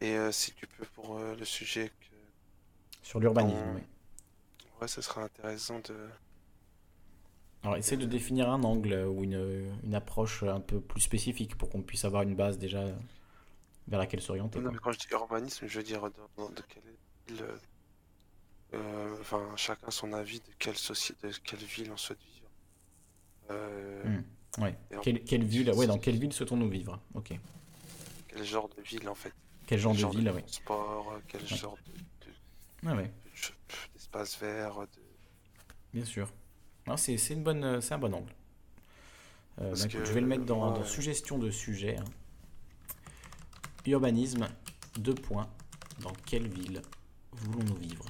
Et 0.00 0.16
euh, 0.16 0.32
si 0.32 0.52
tu 0.52 0.66
peux 0.66 0.84
pour 0.94 1.16
euh, 1.16 1.36
le 1.36 1.44
sujet 1.44 1.88
que... 1.88 2.16
Sur 3.02 3.20
l'urbanisme, 3.20 3.58
oui. 3.76 3.82
Ouais, 4.80 4.88
ce 4.88 5.02
serait 5.02 5.20
intéressant 5.22 5.78
de... 5.80 6.08
Alors 7.62 7.76
essaie 7.76 7.96
de 7.96 8.04
définir 8.06 8.50
un 8.50 8.62
angle 8.64 8.94
ou 9.06 9.22
une, 9.24 9.70
une 9.84 9.94
approche 9.94 10.42
un 10.42 10.60
peu 10.60 10.80
plus 10.80 11.00
spécifique 11.00 11.56
pour 11.56 11.68
qu'on 11.68 11.82
puisse 11.82 12.04
avoir 12.04 12.22
une 12.22 12.34
base 12.34 12.58
déjà 12.58 12.84
vers 13.88 13.98
laquelle 13.98 14.20
s'orienter. 14.20 14.60
Non, 14.60 14.70
mais 14.72 14.78
quand 14.78 14.92
je 14.92 14.98
dis 14.98 15.06
urbanisme, 15.12 15.66
je 15.66 15.78
veux 15.78 15.82
dire 15.84 16.02
de, 16.02 16.10
de- 16.36 16.54
de 16.54 16.62
quelle 16.68 16.82
ville... 17.28 17.46
euh, 18.74 19.16
Enfin, 19.20 19.54
chacun 19.56 19.90
son 19.90 20.12
avis 20.14 20.40
de 20.40 20.52
quelle 20.58 20.76
société, 20.78 21.28
de 21.28 21.36
quelle 21.44 21.64
ville 21.64 21.90
on 21.92 21.96
souhaite 21.96 22.22
vivre. 22.22 22.48
Euh, 23.50 24.04
Hmm, 24.04 24.62
ouais. 24.62 24.76
Quelle, 25.02 25.22
quelle 25.24 25.44
ville, 25.44 25.70
ouais, 25.72 25.86
dans 25.86 25.98
quelle 25.98 26.16
ville 26.18 26.32
souhaitons-nous 26.32 26.68
vivre? 26.68 27.00
Ok. 27.14 27.32
Quel 28.26 28.42
genre 28.44 28.68
de 28.70 28.80
ville 28.80 29.08
en 29.08 29.14
fait? 29.14 29.34
Quel 29.66 29.78
genre 29.78 29.94
de 29.94 30.04
ville, 30.04 30.30
oui. 30.34 30.42
transport, 30.42 31.12
euh, 31.12 31.20
quel 31.28 31.46
Ouais. 31.50 31.56
genre 31.56 31.78
de, 31.86 31.92
de- 31.92 32.34
Ouais, 32.84 32.92
ouais. 32.92 33.10
De- 33.42 33.94
d'espace 33.94 34.38
vert, 34.40 34.80
de... 34.80 35.02
Bien 35.94 36.04
sûr. 36.04 36.28
C'est 36.96 37.16
c'est 37.18 37.34
une 37.34 37.42
bonne, 37.42 37.80
c'est 37.80 37.94
un 37.94 37.98
bon 37.98 38.14
angle. 38.14 38.32
Euh, 39.60 39.74
bah, 39.74 39.84
écoute, 39.86 40.06
je 40.06 40.12
vais 40.12 40.20
le 40.20 40.26
mettre 40.26 40.44
dans, 40.44 40.58
moi, 40.70 40.78
dans 40.78 40.84
suggestion 40.84 41.38
de 41.38 41.50
sujet. 41.50 41.96
hein. 41.98 42.04
Urbanisme, 43.86 44.46
deux 44.98 45.14
points. 45.14 45.48
Dans 46.00 46.12
quelle 46.26 46.46
ville 46.48 46.80
voulons-nous 47.32 47.74
vivre? 47.76 48.04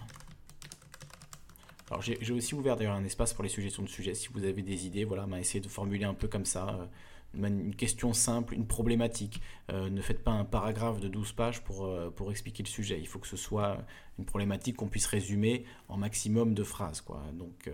Alors 1.91 2.03
j'ai 2.03 2.33
aussi 2.33 2.55
ouvert 2.55 2.77
d'ailleurs 2.77 2.95
un 2.95 3.05
espace 3.05 3.33
pour 3.33 3.43
les 3.43 3.49
suggestions 3.49 3.83
de 3.83 3.89
sujets. 3.89 4.15
Si 4.15 4.29
vous 4.29 4.45
avez 4.45 4.63
des 4.63 4.87
idées, 4.87 5.05
voilà, 5.05 5.27
bah, 5.27 5.41
essayez 5.41 5.61
de 5.61 5.69
formuler 5.69 6.05
un 6.05 6.15
peu 6.15 6.29
comme 6.29 6.45
ça. 6.45 6.69
euh, 6.69 6.87
une 7.35 7.75
question 7.75 8.13
simple, 8.13 8.55
une 8.55 8.67
problématique. 8.67 9.41
Euh, 9.71 9.91
ne 9.91 10.01
faites 10.01 10.25
pas 10.25 10.31
un 10.33 10.45
paragraphe 10.45 11.01
de 11.01 11.09
12 11.09 11.33
pages 11.33 11.63
pour, 11.63 11.85
euh, 11.87 12.11
pour 12.11 12.31
expliquer 12.31 12.63
le 12.63 12.69
sujet. 12.69 12.99
Il 12.99 13.07
faut 13.07 13.19
que 13.19 13.27
ce 13.27 13.37
soit 13.37 13.79
une 14.19 14.25
problématique 14.25 14.77
qu'on 14.77 14.89
puisse 14.89 15.07
résumer 15.07 15.65
en 15.89 15.97
maximum 15.97 16.55
de 16.55 16.65
phrases. 16.65 17.01
Quoi. 17.01 17.23
Donc, 17.35 17.69
euh, 17.69 17.73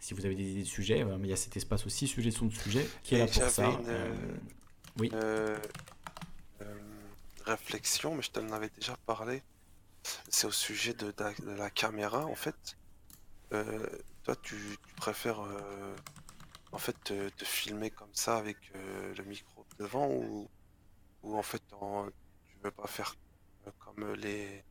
si 0.00 0.14
vous 0.14 0.24
avez 0.24 0.34
des 0.34 0.50
idées 0.50 0.62
de 0.62 0.66
sujets, 0.68 1.04
il 1.22 1.26
y 1.26 1.32
a 1.32 1.36
cet 1.36 1.56
espace 1.56 1.86
aussi, 1.86 2.08
suggestion 2.08 2.46
de 2.46 2.52
sujet, 2.54 2.88
qui 3.02 3.14
est 3.14 3.18
Et 3.18 3.20
là 3.20 3.26
pour 3.26 3.42
ça. 3.50 3.64
une, 3.68 4.38
oui. 4.98 5.10
réflexion, 7.44 8.14
mais 8.14 8.22
je 8.22 8.30
t'en 8.30 8.48
avais 8.52 8.70
déjà 8.76 8.96
parlé. 9.06 9.42
C'est 10.28 10.46
au 10.46 10.50
sujet 10.52 10.94
de, 10.94 11.06
de 11.06 11.14
la- 11.22 11.32
de 11.54 11.58
la 11.58 11.70
caméra, 11.70 12.24
en 12.26 12.34
fait. 12.34 12.76
Toi, 13.50 14.34
tu, 14.42 14.56
tu 14.88 14.94
préfères 14.96 15.40
en 16.74 16.78
fait 16.78 16.96
te, 17.04 17.30
te 17.30 17.44
filmer 17.46 17.90
comme 17.90 18.14
ça 18.14 18.38
avec 18.38 18.58
euh, 18.76 19.14
le 19.16 19.24
micro 19.24 19.66
devant 19.78 20.08
ou, 20.10 20.50
ou 21.22 21.36
en 21.38 21.42
fait 21.44 21.62
en- 21.74 22.08
tu 22.46 22.58
veux 22.64 22.72
pas 22.72 22.88
faire 22.88 23.16
euh, 23.66 23.72
comme 23.78 24.14
les, 24.14 24.64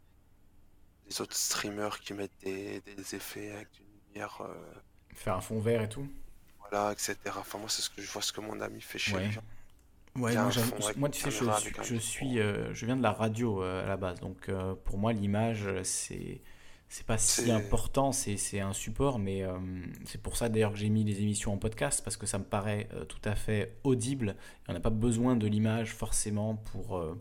les 1.05 1.21
autres 1.21 1.35
streamers 1.37 1.99
qui 2.01 2.13
mettent 2.13 2.37
des, 2.41 2.81
des 2.81 3.15
effets 3.15 3.51
avec 3.51 3.69
une 3.79 3.87
lumière, 4.09 4.41
euh, 4.41 4.73
Faire 5.15 5.35
un 5.37 5.41
fond 5.41 5.59
vert 5.59 5.81
et 5.81 5.89
tout. 5.89 6.07
voilà, 6.59 6.91
etc. 6.93 7.39
Enfin, 7.39 7.59
moi, 7.59 7.69
c'est 7.69 7.81
ce 7.81 7.89
que 7.89 8.01
je 8.01 8.11
vois 8.11 8.21
ce 8.21 8.31
que 8.33 8.41
mon 8.41 8.59
ami 8.61 8.81
fait 8.81 8.97
chez 8.99 9.17
Ouais. 9.17 9.27
lui. 9.27 9.37
Ouais, 10.15 10.35
moi, 10.97 11.09
tu 11.09 11.19
sais, 11.19 11.31
je, 11.31 11.45
je 11.81 11.95
suis, 11.95 12.39
euh, 12.39 12.73
je 12.73 12.85
viens 12.85 12.97
de 12.97 13.01
la 13.03 13.11
radio 13.13 13.63
euh, 13.63 13.83
à 13.83 13.87
la 13.87 13.97
base, 13.97 14.19
donc 14.19 14.49
euh, 14.49 14.75
pour 14.85 14.97
moi 14.99 15.13
l'image 15.13 15.65
euh, 15.67 15.83
c'est 15.83 16.41
c'est 16.95 17.05
pas 17.07 17.17
si 17.17 17.49
important, 17.49 18.11
c'est 18.11 18.59
un 18.59 18.71
support, 18.73 19.17
mais 19.17 19.41
euh, 19.43 19.57
c'est 20.05 20.21
pour 20.21 20.37
ça 20.37 20.47
d'ailleurs 20.47 20.73
que 20.73 20.77
j'ai 20.77 20.89
mis 20.89 21.03
les 21.03 21.21
émissions 21.21 21.51
en 21.51 21.57
podcast 21.57 22.01
parce 22.03 22.17
que 22.17 22.27
ça 22.27 22.37
me 22.37 22.43
paraît 22.43 22.87
euh, 22.93 23.03
tout 23.05 23.21
à 23.25 23.33
fait 23.35 23.75
audible. 23.83 24.35
Et 24.67 24.69
on 24.71 24.73
n'a 24.73 24.79
pas 24.79 24.91
besoin 24.91 25.35
de 25.35 25.47
l'image 25.47 25.91
forcément 25.93 26.55
pour 26.71 26.97
euh, 26.97 27.19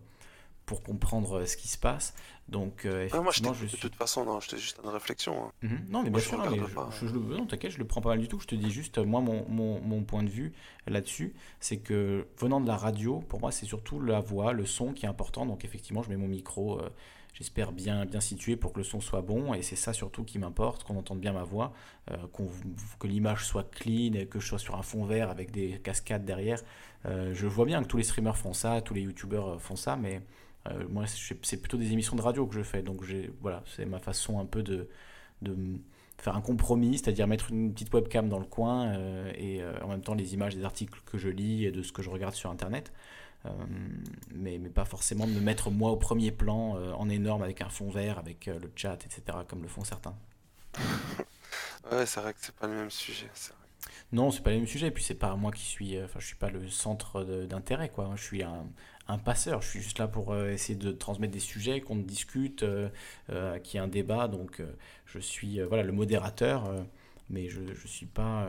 pour 0.67 0.83
comprendre 0.83 1.44
ce 1.47 1.57
qui 1.57 1.68
se 1.68 1.78
passe. 1.78 2.15
Donc 2.49 2.86
Ah, 2.86 3.20
moi, 3.20 3.33
je 3.33 3.41
effectivement, 3.41 3.52
t'écoute 3.52 3.57
je 3.60 3.62
de 3.65 3.68
suis 3.70 3.78
toute 3.81 3.94
façon, 3.97 4.25
non, 4.26 4.41
j'étais 4.41 4.59
juste 4.59 4.78
une 4.84 4.91
réflexion. 4.91 5.47
hein. 5.47 5.52
Mhm. 5.62 5.86
Non, 5.89 6.02
mais 6.02 6.10
Moi, 6.10 6.18
bien 6.18 6.18
je 6.20 6.28
sûr, 6.28 6.39
regarde 6.39 6.57
mais 6.60 6.67
je, 7.01 7.07
je- 7.07 7.12
je 7.12 7.18
non, 7.18 7.47
t'inquiète, 7.47 7.70
je 7.73 7.78
le 7.78 7.86
prends 7.86 8.01
pas 8.02 8.10
mal 8.10 8.20
du 8.20 8.28
tout. 8.28 8.41
Je 8.41 8.47
te 8.47 8.55
dis 8.55 8.70
juste, 8.70 8.99
moi, 8.99 9.20
mon, 9.23 9.49
mon, 9.49 9.81
mon 9.81 10.02
point 10.05 10.23
de 10.23 10.28
vue 10.31 10.52
là-dessus, 10.86 11.34
c'est 11.60 11.78
que 11.78 12.26
venant 12.39 12.60
de 12.60 12.67
la 12.68 12.76
radio, 12.76 13.20
pour 13.20 13.41
moi, 13.41 13.51
c'est 13.52 13.67
surtout 13.67 14.01
la 14.01 14.20
voix, 14.20 14.52
le 14.52 14.67
son 14.67 14.92
qui 14.92 15.07
est 15.07 15.09
important. 15.09 15.47
Donc, 15.47 15.65
effectivement, 15.65 16.02
je 16.02 16.10
mets 16.10 16.17
mon 16.17 16.28
micro, 16.28 16.81
j'espère 17.32 17.72
bien, 17.72 18.04
bien 18.04 18.20
situé 18.20 18.56
pour 18.56 18.72
que 18.72 18.78
le 18.78 18.84
son 18.84 19.00
soit 19.00 19.22
bon. 19.22 19.54
Et 19.54 19.62
c'est 19.62 19.76
ça 19.76 19.92
surtout 19.92 20.24
qui 20.24 20.38
m'importe, 20.38 20.84
qu'on 20.84 20.96
entende 20.96 21.20
bien 21.20 21.32
ma 21.32 21.44
voix, 21.44 21.72
euh, 22.10 22.16
que 22.98 23.06
l'image 23.06 23.44
soit 23.44 23.70
clean, 23.70 24.26
que 24.30 24.40
je 24.40 24.46
sois 24.46 24.58
sur 24.58 24.76
un 24.76 24.82
fond 24.82 25.04
vert 25.04 25.30
avec 25.30 25.50
des 25.50 25.80
cascades 25.82 26.24
derrière. 26.24 26.60
Euh, 27.06 27.32
je 27.34 27.46
vois 27.46 27.64
bien 27.64 27.82
que 27.82 27.88
tous 27.88 27.96
les 27.96 28.04
streamers 28.04 28.36
font 28.36 28.52
ça, 28.52 28.80
tous 28.80 28.94
les 28.94 29.02
youtubeurs 29.02 29.48
euh, 29.48 29.58
font 29.58 29.76
ça, 29.76 29.96
mais 29.96 30.20
moi, 30.90 31.06
c'est 31.08 31.56
plutôt 31.56 31.76
des 31.76 31.90
émissions 31.90 32.14
de 32.14 32.22
radio 32.22 32.46
que 32.46 32.54
je 32.54 32.62
fais. 32.62 32.82
Donc, 32.82 33.02
voilà, 33.40 33.64
c'est 33.66 33.84
ma 33.84 33.98
façon 33.98 34.38
un 34.38 34.44
peu 34.44 34.62
de, 34.62 34.88
faire 36.18 36.36
un 36.36 36.40
compromis, 36.40 36.98
c'est-à-dire 36.98 37.26
mettre 37.26 37.50
une 37.50 37.72
petite 37.72 37.92
webcam 37.92 38.28
dans 38.28 38.38
le 38.38 38.44
coin 38.44 38.92
et 39.36 39.60
en 39.82 39.88
même 39.88 40.02
temps 40.02 40.14
les 40.14 40.34
images 40.34 40.54
des 40.54 40.64
articles 40.64 41.00
que 41.04 41.18
je 41.18 41.28
lis 41.28 41.64
et 41.64 41.72
de 41.72 41.82
ce 41.82 41.90
que 41.90 42.00
je 42.00 42.10
regarde 42.10 42.34
sur 42.34 42.48
Internet. 42.48 42.92
Euh, 43.46 43.50
mais, 44.34 44.58
mais 44.58 44.70
pas 44.70 44.84
forcément 44.84 45.26
de 45.26 45.32
me 45.32 45.40
mettre 45.40 45.70
moi 45.70 45.90
au 45.90 45.96
premier 45.96 46.30
plan 46.32 46.76
euh, 46.76 46.92
en 46.92 47.08
énorme 47.08 47.42
avec 47.42 47.60
un 47.62 47.68
fond 47.68 47.90
vert, 47.90 48.18
avec 48.18 48.48
euh, 48.48 48.58
le 48.60 48.70
chat, 48.76 48.94
etc., 49.04 49.44
comme 49.48 49.62
le 49.62 49.68
font 49.68 49.84
certains. 49.84 50.16
Ouais, 51.90 52.06
c'est 52.06 52.20
vrai 52.20 52.32
que 52.34 52.40
c'est 52.42 52.54
pas 52.54 52.66
le 52.66 52.74
même 52.74 52.90
sujet. 52.90 53.30
c'est 53.34 53.52
vrai. 53.52 53.68
Non, 54.12 54.30
c'est 54.30 54.42
pas 54.42 54.50
le 54.50 54.58
même 54.58 54.66
sujet. 54.66 54.88
Et 54.88 54.90
puis 54.90 55.02
c'est 55.02 55.14
pas 55.14 55.34
moi 55.36 55.52
qui 55.52 55.62
suis. 55.64 56.00
Enfin, 56.02 56.20
je 56.20 56.26
suis 56.26 56.36
pas 56.36 56.50
le 56.50 56.68
centre 56.68 57.24
de- 57.24 57.46
d'intérêt, 57.46 57.88
quoi. 57.88 58.12
Je 58.16 58.22
suis 58.22 58.42
un, 58.42 58.66
un 59.08 59.18
passeur. 59.18 59.62
Je 59.62 59.68
suis 59.68 59.80
juste 59.82 59.98
là 59.98 60.08
pour 60.08 60.36
essayer 60.36 60.78
de 60.78 60.92
transmettre 60.92 61.32
des 61.32 61.40
sujets, 61.40 61.80
qu'on 61.80 61.96
discute, 61.96 62.62
euh, 62.62 62.88
euh, 63.30 63.58
qu'il 63.58 63.78
y 63.78 63.82
ait 63.82 63.84
un 63.84 63.88
débat. 63.88 64.28
Donc, 64.28 64.60
euh, 64.60 64.66
je 65.06 65.18
suis 65.18 65.60
voilà 65.62 65.82
le 65.82 65.92
modérateur, 65.92 66.70
mais 67.30 67.48
je 67.48 67.60
je 67.74 67.86
suis 67.88 68.06
pas. 68.06 68.48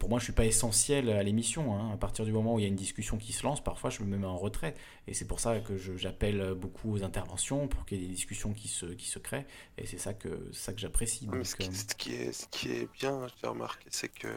Pour 0.00 0.08
moi, 0.08 0.18
je 0.18 0.24
suis 0.24 0.32
pas 0.32 0.44
essentiel 0.46 1.08
à 1.10 1.22
l'émission. 1.22 1.72
hein. 1.78 1.92
À 1.92 1.96
partir 1.96 2.24
du 2.24 2.32
moment 2.32 2.54
où 2.54 2.58
il 2.58 2.62
y 2.62 2.64
a 2.64 2.68
une 2.68 2.74
discussion 2.74 3.18
qui 3.18 3.32
se 3.32 3.44
lance, 3.44 3.62
parfois, 3.62 3.90
je 3.90 4.02
me 4.02 4.16
mets 4.18 4.26
en 4.26 4.36
retrait. 4.36 4.74
Et 5.06 5.14
c'est 5.14 5.26
pour 5.26 5.38
ça 5.38 5.60
que 5.60 5.76
je- 5.76 5.96
j'appelle 5.96 6.54
beaucoup 6.54 6.92
aux 6.92 7.04
interventions 7.04 7.68
pour 7.68 7.84
qu'il 7.86 8.00
y 8.00 8.04
ait 8.04 8.08
des 8.08 8.12
discussions 8.14 8.52
qui 8.52 8.66
se 8.66 8.86
qui 8.86 9.06
se 9.06 9.18
créent. 9.20 9.46
Et 9.78 9.86
c'est 9.86 9.98
ça 9.98 10.12
que 10.14 10.50
ça 10.52 10.72
que 10.72 10.80
j'apprécie. 10.80 11.28
Ce 11.44 11.54
euh, 11.68 11.72
ce 11.72 11.94
qui 11.94 12.14
est, 12.14 12.32
ce 12.32 12.46
qui 12.48 12.72
est 12.72 12.90
bien, 12.94 13.26
j'ai 13.40 13.46
remarqué, 13.46 13.86
c'est 13.92 14.08
que 14.08 14.28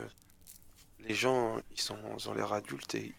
les 1.00 1.16
gens, 1.16 1.60
ils 1.72 1.82
sont, 1.82 1.98
ils 2.18 2.30
ont 2.30 2.34
l'air 2.34 2.54
adultes 2.54 2.94
et 2.96 3.14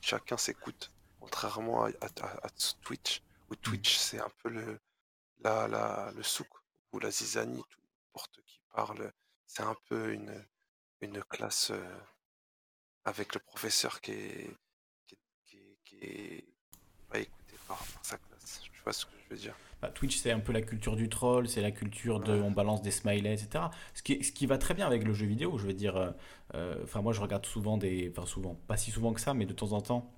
chacun 0.00 0.36
s'écoute. 0.36 0.90
Contrairement 1.20 1.84
à, 1.84 1.88
à- 2.00 2.46
à 2.46 2.48
Twitch, 2.82 3.22
où 3.50 3.54
Twitch, 3.56 3.96
c'est 3.96 4.18
un 4.20 4.30
peu 4.42 4.48
le, 4.50 4.78
la, 5.44 5.68
la, 5.68 6.12
le 6.16 6.22
souk 6.22 6.48
ou 6.92 6.98
la 7.00 7.10
zizanie, 7.10 7.62
tout 7.70 7.80
n'importe 8.06 8.40
qui 8.46 8.60
parle. 8.74 9.12
C'est 9.46 9.62
un 9.62 9.76
peu 9.88 10.12
une, 10.12 10.32
une 11.06 11.22
classe 11.24 11.72
avec 13.04 13.34
le 13.34 13.40
professeur 13.40 14.00
qui 14.00 14.12
est, 14.12 14.56
qui 15.06 15.14
est, 15.14 15.18
qui 15.46 15.56
est, 15.58 15.78
qui 15.84 15.96
est 16.04 16.44
pas 17.08 17.18
écouté 17.20 17.58
par, 17.68 17.88
par 17.88 18.04
sa 18.04 18.18
classe. 18.18 18.60
Tu 18.72 18.82
vois 18.82 18.92
ce 18.92 19.06
que 19.06 19.12
je 19.18 19.34
veux 19.34 19.40
dire? 19.40 19.58
Bah, 19.80 19.90
Twitch, 19.90 20.16
c'est 20.18 20.30
un 20.30 20.40
peu 20.40 20.52
la 20.52 20.62
culture 20.62 20.96
du 20.96 21.08
troll, 21.08 21.48
c'est 21.48 21.60
la 21.60 21.72
culture 21.72 22.20
de 22.20 22.32
on 22.40 22.50
balance 22.52 22.82
des 22.82 22.90
smileys, 22.92 23.34
etc. 23.34 23.70
Ce 23.94 24.02
qui, 24.02 24.22
ce 24.22 24.30
qui 24.32 24.46
va 24.46 24.58
très 24.58 24.74
bien 24.74 24.86
avec 24.86 25.04
le 25.04 25.12
jeu 25.12 25.26
vidéo, 25.26 25.58
je 25.58 25.66
veux 25.66 25.72
dire. 25.74 25.96
euh, 25.96 26.10
euh, 26.54 26.80
Enfin, 26.84 27.02
moi, 27.02 27.12
je 27.12 27.20
regarde 27.20 27.44
souvent 27.46 27.76
des. 27.78 28.10
Enfin, 28.14 28.26
souvent, 28.26 28.54
pas 28.68 28.76
si 28.76 28.90
souvent 28.90 29.12
que 29.12 29.20
ça, 29.20 29.34
mais 29.34 29.46
de 29.46 29.52
temps 29.52 29.72
en 29.72 29.80
temps, 29.80 30.12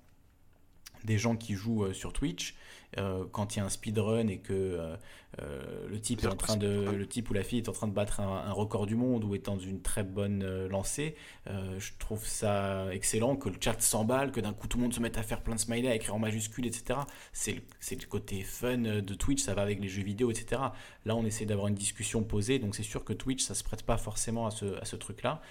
des 1.03 1.17
gens 1.17 1.35
qui 1.35 1.53
jouent 1.53 1.93
sur 1.93 2.13
Twitch. 2.13 2.55
Euh, 2.97 3.25
quand 3.31 3.55
il 3.55 3.59
y 3.59 3.61
a 3.61 3.65
un 3.65 3.69
speedrun 3.69 4.27
et 4.27 4.37
que 4.37 4.53
euh, 4.53 4.95
euh, 5.41 5.87
le 5.89 5.99
type 5.99 6.23
est 6.23 6.27
en 6.27 6.35
train 6.35 6.55
de 6.55 6.67
le 6.67 7.05
type 7.07 7.29
ou 7.29 7.33
la 7.33 7.43
fille 7.43 7.59
est 7.59 7.67
en 7.69 7.73
train 7.73 7.87
de 7.87 7.93
battre 7.93 8.21
un, 8.21 8.45
un 8.45 8.51
record 8.51 8.85
du 8.85 8.95
monde 8.95 9.25
ou 9.25 9.35
est 9.35 9.45
dans 9.45 9.59
une 9.59 9.81
très 9.81 10.03
bonne 10.03 10.67
lancée 10.67 11.15
je 11.45 11.91
trouve 11.99 12.25
ça 12.25 12.87
excellent 12.93 13.35
que 13.35 13.49
le 13.49 13.57
chat 13.59 13.81
s'emballe 13.81 14.31
que 14.31 14.39
d'un 14.39 14.53
coup 14.53 14.67
tout 14.67 14.77
le 14.77 14.83
monde 14.83 14.93
se 14.93 15.01
mette 15.01 15.17
à 15.17 15.23
faire 15.23 15.41
plein 15.41 15.55
de 15.55 15.59
smileys 15.59 15.89
à 15.89 15.95
écrire 15.95 16.15
en 16.15 16.19
majuscule 16.19 16.65
etc 16.65 16.99
c'est 17.33 17.53
le, 17.53 18.07
côté 18.07 18.43
fun 18.43 18.77
de 18.77 19.13
Twitch 19.13 19.41
ça 19.41 19.53
va 19.53 19.63
avec 19.63 19.81
les 19.81 19.89
jeux 19.89 20.03
vidéo 20.03 20.31
etc 20.31 20.61
là 21.03 21.17
on 21.17 21.25
essaie 21.25 21.45
d'avoir 21.45 21.67
une 21.67 21.75
discussion 21.75 22.23
posée 22.23 22.59
donc 22.59 22.73
c'est 22.73 22.83
sûr 22.83 23.03
que 23.03 23.11
Twitch 23.11 23.43
ça 23.43 23.55
se 23.55 23.63
prête 23.65 23.83
pas 23.83 23.97
forcément 23.97 24.47
à 24.47 24.51
ce, 24.51 24.79
à 24.79 24.85
ce 24.85 24.95
truc 24.95 25.21
là 25.21 25.41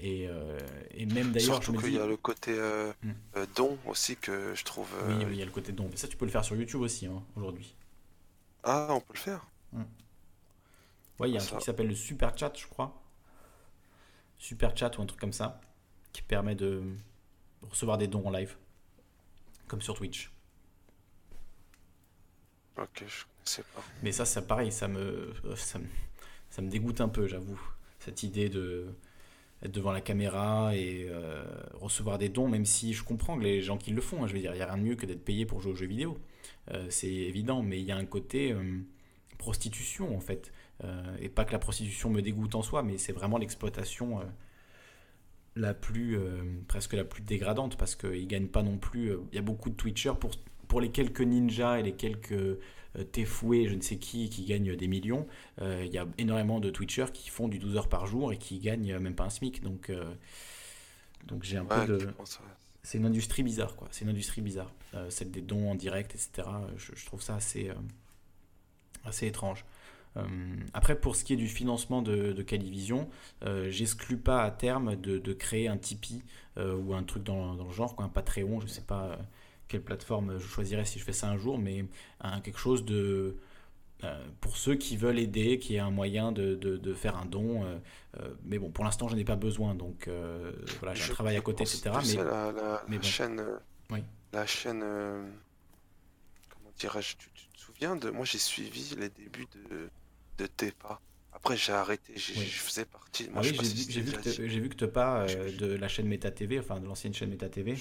et, 0.00 0.26
et 0.94 1.06
même 1.06 1.32
d'ailleurs 1.32 1.60
je 1.60 1.70
me 1.70 1.82
qu'il 1.82 1.92
y 1.92 1.98
a 1.98 2.06
le 2.06 2.16
côté 2.16 2.52
euh, 3.36 3.46
don 3.54 3.76
aussi 3.86 4.16
que 4.16 4.54
je 4.54 4.64
trouve. 4.64 4.88
oui, 5.08 5.14
oui, 5.18 5.26
il 5.32 5.38
y 5.38 5.42
a 5.42 5.44
le 5.44 5.50
côté 5.50 5.72
don. 5.72 5.88
Mais 5.90 5.96
ça, 5.96 6.08
tu 6.08 6.16
peux 6.16 6.24
le 6.24 6.30
faire 6.30 6.44
sur 6.46 6.56
YouTube 6.56 6.80
aussi, 6.82 7.06
hein, 7.06 7.22
aujourd'hui. 7.36 7.74
Ah, 8.62 8.88
on 8.90 9.00
peut 9.00 9.14
le 9.14 9.18
faire. 9.18 9.46
Ouais, 11.18 11.30
il 11.30 11.34
y 11.34 11.38
a 11.38 11.40
un 11.40 11.40
Ça- 11.40 11.48
truc 11.48 11.60
qui 11.60 11.64
s'appelle 11.66 11.88
le 11.88 11.94
Super 11.94 12.36
Chat, 12.36 12.52
je 12.56 12.66
crois. 12.66 13.02
Super 14.38 14.76
Chat 14.76 14.96
ou 14.98 15.02
un 15.02 15.06
truc 15.06 15.20
comme 15.20 15.32
ça, 15.32 15.60
qui 16.12 16.22
permet 16.22 16.54
de 16.54 16.82
recevoir 17.62 17.98
des 17.98 18.06
dons 18.06 18.26
en 18.26 18.30
live. 18.30 18.56
Comme 19.68 19.82
sur 19.82 19.94
Twitch. 19.96 20.30
Ok, 22.78 23.04
je 23.06 23.24
sais 23.44 23.62
pas. 23.74 23.82
Mais 24.02 24.12
ça, 24.12 24.24
c'est 24.24 24.46
pareil, 24.46 24.70
ça 24.70 24.88
me, 24.88 25.32
euh, 25.44 25.56
ça 25.56 25.78
me, 25.78 25.86
ça 26.50 26.62
me 26.62 26.68
dégoûte 26.68 27.00
un 27.00 27.08
peu, 27.08 27.26
j'avoue. 27.26 27.60
Cette 28.00 28.22
idée 28.22 28.48
de 28.48 28.86
être 29.62 29.72
devant 29.72 29.92
la 29.92 30.02
caméra 30.02 30.76
et 30.76 31.06
euh, 31.08 31.44
recevoir 31.74 32.18
des 32.18 32.28
dons, 32.28 32.48
même 32.48 32.66
si 32.66 32.92
je 32.92 33.02
comprends 33.02 33.38
que 33.38 33.42
les 33.42 33.62
gens 33.62 33.78
qui 33.78 33.90
le 33.92 34.02
font, 34.02 34.22
hein, 34.22 34.26
je 34.28 34.34
veux 34.34 34.40
dire, 34.40 34.52
il 34.52 34.56
n'y 34.56 34.62
a 34.62 34.66
rien 34.66 34.76
de 34.76 34.82
mieux 34.82 34.96
que 34.96 35.06
d'être 35.06 35.24
payé 35.24 35.46
pour 35.46 35.60
jouer 35.62 35.72
aux 35.72 35.76
jeux 35.76 35.86
vidéo. 35.86 36.18
Euh, 36.72 36.86
c'est 36.90 37.08
évident, 37.12 37.62
mais 37.62 37.80
il 37.80 37.86
y 37.86 37.92
a 37.92 37.96
un 37.96 38.06
côté 38.06 38.52
euh, 38.52 38.80
prostitution 39.38 40.16
en 40.16 40.20
fait. 40.20 40.52
Euh, 40.84 41.16
et 41.20 41.28
pas 41.28 41.44
que 41.44 41.52
la 41.52 41.58
prostitution 41.58 42.10
me 42.10 42.22
dégoûte 42.22 42.54
en 42.54 42.62
soi, 42.62 42.82
mais 42.82 42.98
c'est 42.98 43.12
vraiment 43.12 43.38
l'exploitation 43.38 44.20
la 45.54 45.72
plus, 45.74 46.18
euh, 46.18 46.42
presque 46.68 46.92
la 46.92 47.04
plus 47.04 47.22
dégradante 47.22 47.76
parce 47.76 47.94
qu'ils 47.94 48.26
gagnent 48.28 48.48
pas 48.48 48.62
non 48.62 48.76
plus. 48.78 49.10
euh, 49.12 49.20
Il 49.32 49.36
y 49.36 49.38
a 49.38 49.42
beaucoup 49.42 49.70
de 49.70 49.74
Twitchers 49.74 50.14
pour, 50.20 50.32
pour 50.68 50.80
les 50.80 50.90
quelques 50.90 51.22
ninjas 51.22 51.78
et 51.78 51.82
les 51.82 51.92
quelques 51.94 52.32
euh, 52.32 52.58
Tefoué, 53.12 53.66
je 53.68 53.74
ne 53.74 53.80
sais 53.80 53.96
qui, 53.96 54.28
qui 54.30 54.44
gagnent 54.44 54.76
des 54.76 54.88
millions. 54.88 55.26
Il 55.60 55.86
y 55.92 55.98
a 55.98 56.06
énormément 56.18 56.60
de 56.60 56.70
Twitchers 56.70 57.12
qui 57.12 57.28
font 57.30 57.48
du 57.48 57.58
12 57.58 57.76
heures 57.76 57.88
par 57.88 58.06
jour 58.06 58.32
et 58.32 58.38
qui 58.38 58.58
gagnent 58.58 58.98
même 58.98 59.14
pas 59.14 59.24
un 59.24 59.30
SMIC. 59.30 59.62
Donc, 59.62 59.90
donc 61.26 61.42
j'ai 61.44 61.56
un 61.58 61.64
Ouais, 61.70 61.76
peu 61.76 61.82
de. 61.82 62.08
pense, 62.16 62.38
ouais. 62.40 62.46
C'est 62.86 62.98
une 62.98 63.04
industrie 63.06 63.42
bizarre, 63.42 63.74
quoi. 63.74 63.88
C'est 63.90 64.04
une 64.04 64.12
industrie 64.12 64.42
bizarre. 64.42 64.72
Euh, 64.94 65.10
celle 65.10 65.32
des 65.32 65.40
dons 65.40 65.72
en 65.72 65.74
direct, 65.74 66.14
etc. 66.14 66.48
Je, 66.76 67.04
trouve 67.04 67.20
ça 67.20 67.34
assez, 67.34 67.68
euh, 67.68 67.74
assez 69.04 69.26
étrange. 69.26 69.64
Euh, 70.16 70.22
après, 70.72 70.94
pour 70.94 71.16
ce 71.16 71.24
qui 71.24 71.32
est 71.32 71.36
du 71.36 71.48
financement 71.48 72.00
de, 72.00 72.40
Calivision, 72.42 73.08
j'exclus 73.70 74.18
pas 74.18 74.44
à 74.44 74.52
terme 74.52 74.94
de, 74.94 75.32
créer 75.32 75.66
un 75.66 75.76
Tipeee 75.76 76.22
ou 76.56 76.94
un 76.94 77.02
truc 77.02 77.24
dans, 77.24 77.54
le 77.54 77.72
genre, 77.72 77.96
quoi, 77.96 78.04
un 78.04 78.08
Patreon, 78.08 78.60
je 78.60 78.68
sais 78.68 78.82
pas 78.82 79.18
quelle 79.66 79.82
plateforme 79.82 80.38
je 80.38 80.46
choisirais 80.46 80.84
si 80.84 81.00
je 81.00 81.04
fais 81.04 81.12
ça 81.12 81.28
un 81.28 81.36
jour, 81.36 81.58
mais 81.58 81.86
quelque 82.44 82.60
chose 82.60 82.84
de 82.84 83.36
pour 84.40 84.56
ceux 84.56 84.74
qui 84.76 84.96
veulent 84.96 85.18
aider, 85.18 85.58
qui 85.58 85.74
ait 85.76 85.80
un 85.80 85.90
moyen 85.90 86.30
de, 86.32 86.54
de- 86.54 86.76
de 86.76 86.94
faire 86.94 87.16
un 87.16 87.24
don. 87.26 87.64
euh, 87.64 87.78
euh, 88.20 88.34
mais 88.44 88.58
bon, 88.58 88.70
pour 88.70 88.84
l'instant, 88.84 89.08
je 89.08 89.16
n'ai 89.16 89.24
pas 89.24 89.36
besoin, 89.36 89.74
donc 89.74 90.06
euh, 90.08 90.52
voilà, 90.80 90.94
j'ai 90.94 91.04
un 91.10 91.14
travail 91.14 91.36
à 91.36 91.40
côté, 91.40 91.64
etc. 91.64 91.90
Mais, 92.06 92.14
la, 92.24 92.52
la- 92.52 92.84
mais 92.88 92.96
la 92.96 93.02
chaîne, 93.02 93.40
euh, 93.40 93.58
Oui. 93.90 94.02
la 94.32 94.46
chaîne, 94.46 94.82
euh, 94.84 95.26
comment 96.50 96.70
dirais-je, 96.78 97.16
tu, 97.16 97.30
tu 97.34 97.46
te 97.48 97.58
souviens 97.58 97.96
de, 97.96 98.10
moi 98.10 98.24
j'ai 98.24 98.38
suivi 98.38 98.94
les 98.98 99.08
débuts 99.08 99.46
de, 99.54 99.88
de 100.38 100.46
Tepa. 100.46 101.00
Après 101.32 101.56
j'ai 101.56 101.72
arrêté, 101.72 102.12
Oui. 102.16 102.22
je 102.46 102.58
faisais 102.60 102.84
partie. 102.86 103.28
Ah 103.34 103.40
oui, 103.42 103.52
j'ai 103.54 103.64
si 103.64 104.00
vu, 104.00 104.12
que 104.12 104.30
vu 104.60 104.68
Tepa 104.70 105.26
euh, 105.28 105.52
de 105.56 105.66
la 105.66 105.88
chaîne 105.88 106.06
Meta 106.06 106.30
TV, 106.30 106.58
enfin 106.58 106.80
de 106.80 106.86
l'ancienne 106.86 107.12
chaîne 107.12 107.30
Meta 107.30 107.48
TV, 107.48 107.76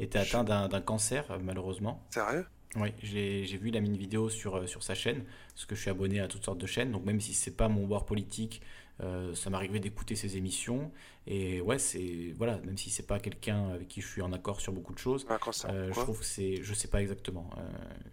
était 0.00 0.18
atteint 0.18 0.42
d'un 0.44 0.68
d'un 0.68 0.80
cancer, 0.80 1.30
euh, 1.30 1.38
malheureusement. 1.40 2.02
Sérieux? 2.10 2.46
Oui, 2.76 2.90
j'ai 3.02 3.44
vu, 3.56 3.70
il 3.70 3.76
a 3.76 3.80
mis 3.80 3.88
une 3.88 3.96
vidéo 3.96 4.28
sur, 4.30 4.54
euh, 4.56 4.66
sur 4.66 4.84
sa 4.84 4.94
chaîne, 4.94 5.24
parce 5.54 5.66
que 5.66 5.74
je 5.74 5.80
suis 5.80 5.90
abonné 5.90 6.20
à 6.20 6.28
toutes 6.28 6.44
sortes 6.44 6.58
de 6.60 6.66
chaînes, 6.66 6.92
donc 6.92 7.04
même 7.04 7.20
si 7.20 7.34
c'est 7.34 7.56
pas 7.56 7.68
mon 7.68 7.84
bord 7.84 8.06
politique, 8.06 8.62
euh, 9.02 9.34
ça 9.34 9.50
m'arrivait 9.50 9.80
d'écouter 9.80 10.14
ses 10.14 10.36
émissions, 10.36 10.92
et 11.26 11.60
ouais, 11.60 11.80
c'est, 11.80 12.32
voilà, 12.36 12.58
même 12.58 12.76
si 12.78 12.88
c'est 12.90 13.06
pas 13.08 13.18
quelqu'un 13.18 13.70
avec 13.70 13.88
qui 13.88 14.00
je 14.00 14.06
suis 14.06 14.22
en 14.22 14.32
accord 14.32 14.60
sur 14.60 14.72
beaucoup 14.72 14.92
de 14.92 14.98
choses, 14.98 15.26
cancer, 15.40 15.70
euh, 15.72 15.92
je 15.92 15.98
trouve 15.98 16.20
que 16.20 16.24
c'est, 16.24 16.62
je 16.62 16.72
sais 16.74 16.86
pas 16.86 17.02
exactement, 17.02 17.50
euh, 17.58 17.62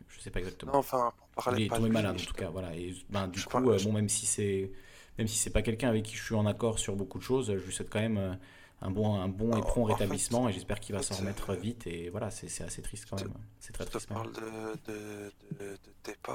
je 0.08 0.20
sais 0.22 0.32
pas 0.32 0.40
exactement. 0.40 0.72
Non, 0.72 0.80
enfin, 0.80 1.14
pour 1.36 1.44
parler 1.44 1.60
Il 1.60 1.66
est 1.66 1.70
tombé 1.76 1.90
malade 1.90 2.18
en 2.20 2.24
tout 2.26 2.34
cas, 2.34 2.50
voilà, 2.50 2.76
et 2.76 2.96
ben, 3.12 3.28
du 3.28 3.40
je 3.40 3.46
coup, 3.46 3.52
parle- 3.52 3.80
bon, 3.84 3.94
même 3.94 4.10
si 4.10 4.26
c'est, 4.26 4.72
même 5.20 5.28
si 5.28 5.38
c'est 5.38 5.52
pas 5.52 5.62
quelqu'un 5.62 5.90
avec 5.90 6.04
qui 6.04 6.16
je 6.16 6.24
suis 6.24 6.36
en 6.36 6.48
accord 6.48 6.80
sur 6.80 6.96
beaucoup 6.96 7.20
de 7.20 7.24
choses, 7.24 7.48
je 7.56 7.64
lui 7.64 7.72
souhaite 7.74 7.90
quand 7.92 8.00
même 8.02 8.40
un 8.82 8.92
bon, 8.92 9.16
un 9.16 9.28
bon 9.28 9.58
et 9.58 9.62
prompt 9.62 9.86
en 9.86 9.88
fait, 9.88 9.94
rétablissement, 10.04 10.50
et 10.50 10.54
j'espère 10.54 10.80
qu'il 10.80 10.94
va 10.94 11.00
en 11.00 11.04
s'en 11.04 11.16
remettre 11.16 11.52
euh, 11.52 11.56
vite, 11.56 11.88
et 11.88 12.10
voilà, 12.10 12.30
c'est 12.32 12.48
assez 12.64 12.82
triste 12.82 13.08
quand 13.10 13.20
même, 13.20 13.34
c'est 13.60 13.74
très 13.74 13.86
Je 13.86 13.90
te 13.90 13.98
triste. 13.98 14.10
même. 14.12 14.20
parle 14.20 14.34
de, 14.34 14.92
de, 14.92 15.32
de, 15.60 15.70
de 15.72 15.92
Tepa. 16.04 16.34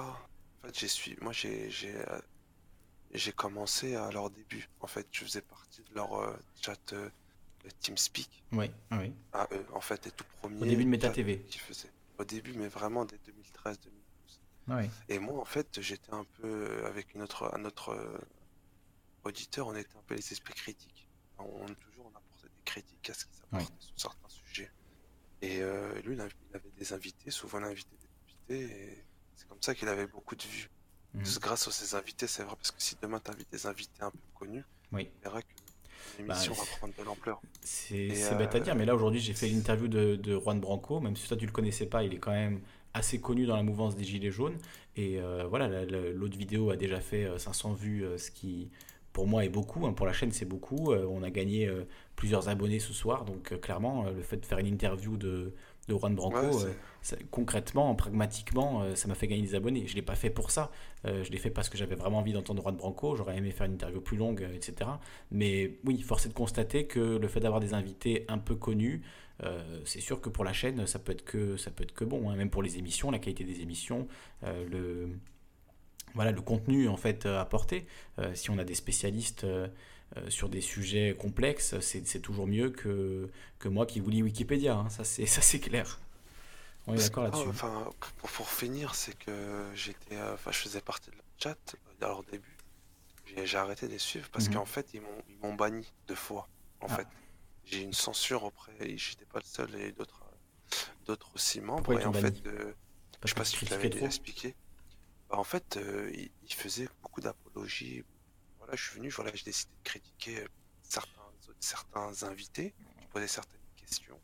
En 0.63 0.67
fait, 0.67 0.79
j'ai 0.79 0.89
suivi, 0.89 1.17
moi 1.23 1.33
j'ai, 1.33 1.71
euh, 1.85 2.21
j'ai 3.13 3.33
commencé 3.33 3.95
à 3.95 4.11
leur 4.11 4.31
début. 4.31 4.69
En 4.81 4.87
fait, 4.87 5.07
je 5.13 5.25
faisais 5.25 5.43
partie 5.43 5.83
de 5.83 5.95
leur 5.95 6.15
euh, 6.15 6.37
chat 6.61 6.93
euh, 6.93 7.09
TeamSpeak. 7.81 8.43
Oui, 8.53 8.71
oui. 8.93 9.13
à 9.33 9.47
eux, 9.53 9.67
en 9.73 9.81
fait, 9.81 10.05
les 10.05 10.11
tout 10.13 10.25
premiers. 10.41 10.63
Au 10.63 10.65
début 10.67 10.85
de 10.85 10.89
Meta 10.91 11.11
TV. 11.11 11.45
Au 12.19 12.25
début, 12.25 12.53
mais 12.55 12.69
vraiment 12.69 13.05
dès 13.05 13.17
2013-2012. 13.17 13.77
Ouais. 14.69 14.91
Et 15.09 15.19
moi, 15.19 15.41
en 15.41 15.45
fait, 15.45 15.81
j'étais 15.81 16.13
un 16.13 16.25
peu 16.41 16.47
euh, 16.47 16.87
avec 16.87 17.15
une 17.15 17.23
autre, 17.23 17.51
un 17.55 17.65
autre 17.65 17.91
euh, 17.91 18.19
auditeur, 19.25 19.67
on 19.69 19.75
était 19.75 19.97
un 19.97 20.03
peu 20.07 20.15
les 20.15 20.33
esprits 20.33 20.55
critiques. 20.55 21.09
On, 21.39 21.45
on- 21.45 21.67
toujours 21.67 22.07
on 22.07 22.17
apportait 22.17 22.49
des 22.49 22.52
critiques 22.65 23.11
à 23.11 23.15
ce 23.15 23.25
qu'ils 23.27 23.43
apportaient 23.45 23.73
sur 23.81 23.93
certains 23.97 24.29
sujets. 24.29 24.71
Et 25.41 25.61
euh, 25.61 25.93
lui, 26.03 26.15
il 26.15 26.21
avait 26.21 26.33
des 26.79 26.93
invités, 26.93 27.31
souvent 27.31 27.59
il 27.61 27.65
invitait 27.65 27.97
des 28.01 28.55
invités, 28.59 28.75
et 28.75 29.05
c'est 29.37 29.49
comme 29.49 29.61
ça 29.61 29.75
qu'il 29.75 29.89
avait 29.89 30.07
beaucoup 30.07 30.37
de 30.37 30.43
vues. 30.43 30.71
Mhm. 31.15 31.25
Grâce 31.41 31.69
à 31.69 31.71
ces 31.71 31.95
invités, 31.95 32.27
c'est 32.27 32.43
vrai, 32.45 32.55
parce 32.57 32.71
que 32.71 32.81
si 32.83 32.97
demain 33.03 33.21
tu 33.23 33.31
invites 33.31 33.51
des 33.53 33.67
invités 33.67 34.03
un 34.03 34.11
peu 34.11 34.19
connus, 34.35 34.65
Oui. 34.93 35.11
c'est 35.23 35.29
vrai 35.29 35.43
que 35.43 35.49
Bah, 35.49 36.35
l'émission 36.35 36.55
va 36.55 36.65
c'est- 36.65 36.77
prendre 36.79 36.95
de 36.97 37.03
l'ampleur. 37.03 37.41
C'est 37.61 38.15
c'est 38.15 38.35
bête 38.37 38.55
à 38.55 38.59
euh, 38.59 38.61
dire, 38.61 38.75
mais 38.77 38.85
là 38.87 38.95
aujourd'hui 38.95 39.21
j'ai 39.21 39.35
fait 39.35 39.49
l'interview 39.49 39.89
de, 39.89 40.17
de 40.17 40.39
Juan 40.39 40.59
Branco, 40.61 41.01
même 41.01 41.17
si 41.17 41.29
toi 41.29 41.37
tu 41.37 41.45
le 41.47 41.53
connaissais 41.53 41.87
pas, 41.87 42.03
il 42.05 42.15
est 42.15 42.19
quand 42.19 42.31
même 42.33 42.63
assez 42.95 43.21
connu 43.21 43.47
dans 43.47 43.57
la 43.57 43.63
mouvance 43.63 43.95
des 43.97 44.05
Gilets 44.05 44.31
jaunes. 44.31 44.59
Et 44.97 45.21
euh, 45.21 45.47
voilà, 45.47 45.69
la- 45.69 45.85
la- 45.87 46.11
l'autre 46.13 46.37
vidéo 46.37 46.71
a 46.71 46.77
déjà 46.77 47.01
fait 47.01 47.25
euh, 47.25 47.39
500 47.39 47.73
vues, 47.75 48.05
euh, 48.05 48.17
ce 48.19 48.31
qui 48.31 48.71
pour 49.13 49.27
moi 49.27 49.45
est 49.45 49.49
beaucoup. 49.49 49.87
hein. 49.87 49.93
pour 49.93 50.07
la 50.07 50.13
chaîne, 50.13 50.33
c'est 50.33 50.45
beaucoup. 50.47 50.93
Euh, 50.93 51.07
on 51.11 51.23
a 51.23 51.31
gagné 51.31 51.67
euh, 51.67 51.85
plusieurs 52.17 52.49
abonnés 52.49 52.79
ce 52.79 52.93
soir. 52.93 53.25
Donc 53.25 53.53
euh, 53.53 53.59
clairement, 53.59 54.05
le 54.05 54.23
fait 54.23 54.37
de 54.39 54.47
faire 54.47 54.59
une 54.59 54.67
interview 54.67 55.17
de, 55.17 55.53
de 55.89 55.95
Juan 55.95 56.15
Branco, 56.15 56.37
Ouais, 56.37 56.53
c'est- 57.03 57.17
ça- 57.17 57.23
concrètement, 57.31 57.95
pragmatiquement, 57.95 58.95
ça 58.95 59.09
m'a 59.09 59.15
fait 59.15 59.27
gagner 59.27 59.43
des 59.43 59.55
abonnés. 59.55 59.87
Je 59.87 59.93
ne 59.93 59.97
l'ai 59.97 60.03
pas 60.03 60.15
fait 60.15 60.31
pour 60.31 60.51
ça. 60.51 60.71
Je 61.05 61.31
l'ai 61.31 61.39
fait 61.39 61.51
parce 61.51 61.69
que 61.69 61.77
j'avais 61.77 61.97
vraiment 61.97 62.19
envie 62.19 62.33
d'entendre 62.33 62.63
Juan 62.63 62.77
Branco. 62.77 63.17
J'aurais 63.17 63.37
aimé 63.37 63.51
faire 63.51 63.67
une 63.67 63.75
interview 63.75 64.01
plus 64.01 64.17
longue, 64.17 64.47
etc. 64.55 64.89
Mais 65.31 65.79
oui, 65.85 66.01
force 66.01 66.27
est 66.27 66.29
de 66.31 66.35
constater 66.35 66.87
que 66.87 67.01
le 67.19 67.29
fait 67.29 67.41
d'avoir 67.41 67.61
des 67.61 67.75
invités 67.75 68.25
un 68.29 68.39
peu 68.39 68.55
connus, 68.55 69.03
c'est 69.85 70.01
sûr 70.01 70.21
que 70.21 70.29
pour 70.29 70.45
la 70.45 70.53
chaîne, 70.53 70.87
ça 70.87 71.01
peut 71.01 71.11
être 71.13 71.25
que, 71.25 71.57
ça 71.57 71.73
peut 71.73 71.83
être 71.83 71.93
que 71.93 72.05
bon. 72.05 72.31
hein. 72.31 72.37
Même 72.37 72.51
pour 72.51 72.63
les 72.63 72.79
émissions, 72.79 73.11
la 73.11 73.19
qualité 73.19 73.43
des 73.43 73.61
émissions, 73.61 74.07
le, 74.45 75.09
voilà, 76.15 76.33
le 76.33 76.41
contenu 76.43 76.89
en 76.89 76.97
fait 76.97 77.27
euh, 77.27 77.41
apporté. 77.41 77.87
Euh, 78.19 78.35
si 78.35 78.51
on 78.51 78.59
a 78.59 78.65
des 78.65 78.75
spécialistes 78.75 79.45
euh, 79.45 79.69
euh, 80.17 80.29
sur 80.31 80.49
des 80.49 80.61
sujets 80.61 81.15
complexes, 81.19 81.79
c'est 81.81 82.21
toujours 82.21 82.47
mieux 82.47 82.71
que, 82.71 83.31
que 83.59 83.69
moi 83.69 83.87
qui 83.87 84.01
vous 84.01 84.11
lis 84.11 84.23
Wikipédia. 84.23 84.75
hein. 84.77 84.89
Ça, 84.91 85.05
c'est 85.05 85.27
ça, 85.37 85.41
c'est 85.43 85.61
clair. 85.61 86.01
On 86.87 86.95
est 86.95 86.99
d'accord 86.99 87.25
là-dessus. 87.25 87.51
enfin, 87.51 87.89
pour, 88.19 88.31
pour 88.31 88.49
finir, 88.51 88.95
c'est 88.95 89.17
que 89.19 89.71
j'étais, 89.75 90.17
euh, 90.17 90.35
enfin, 90.35 90.51
je 90.53 90.59
faisais 90.59 90.81
partie 90.81 91.11
de 91.11 91.17
leur 91.17 91.25
chat 91.39 91.75
euh, 91.75 92.05
à 92.05 92.09
leur 92.09 92.25
début. 92.25 92.57
J'ai 93.45 93.59
arrêté 93.59 93.87
de 93.89 93.93
les 93.93 93.99
suivre 93.99 94.29
parce 94.31 94.49
Mhm. 94.49 94.55
qu'en 94.55 94.67
fait, 94.67 94.95
ils 94.95 95.03
m'ont, 95.03 95.55
banni 95.55 95.93
deux 96.09 96.15
fois. 96.17 96.49
En 96.81 96.89
Ah. 96.89 96.97
fait, 96.97 97.09
j'ai 97.65 97.83
une 97.83 97.93
censure 97.95 98.45
auprès. 98.45 98.75
J'étais 98.99 99.27
pas 99.27 99.41
le 99.41 99.45
seul 99.47 99.75
et 99.77 99.93
d'autres, 99.93 100.25
euh, 100.33 100.37
d'autres 101.07 101.33
aussi 101.35 101.61
membres. 101.61 101.85
Pourquoi 101.85 102.03
et 102.03 102.07
en 102.07 102.13
fait, 102.13 102.35
euh, 102.47 102.75
je 103.25 103.29
sais 103.31 103.35
pas 103.35 103.45
si 103.45 103.57
tu 103.57 103.67
trop? 103.91 104.07
expliqué. 104.07 104.57
Bah, 105.33 105.39
en 105.39 105.45
fait, 105.45 105.79
euh, 105.79 106.13
ils 106.15 106.53
faisaient 106.53 106.91
beaucoup 107.01 107.23
d'apologies. 107.23 108.05
Voilà, 108.59 108.77
je 108.77 108.83
suis 108.83 108.97
venu, 108.97 109.09
voilà, 109.09 109.31
j'ai 109.35 109.45
décidé 109.45 109.73
de 109.73 109.83
critiquer 109.83 110.41
euh, 110.41 110.49
certains, 110.83 111.23
certains 111.59 112.23
invités 112.25 112.75
qui 113.01 113.07
posaient 113.07 113.27
certaines 113.27 113.59
questions. 113.75 114.21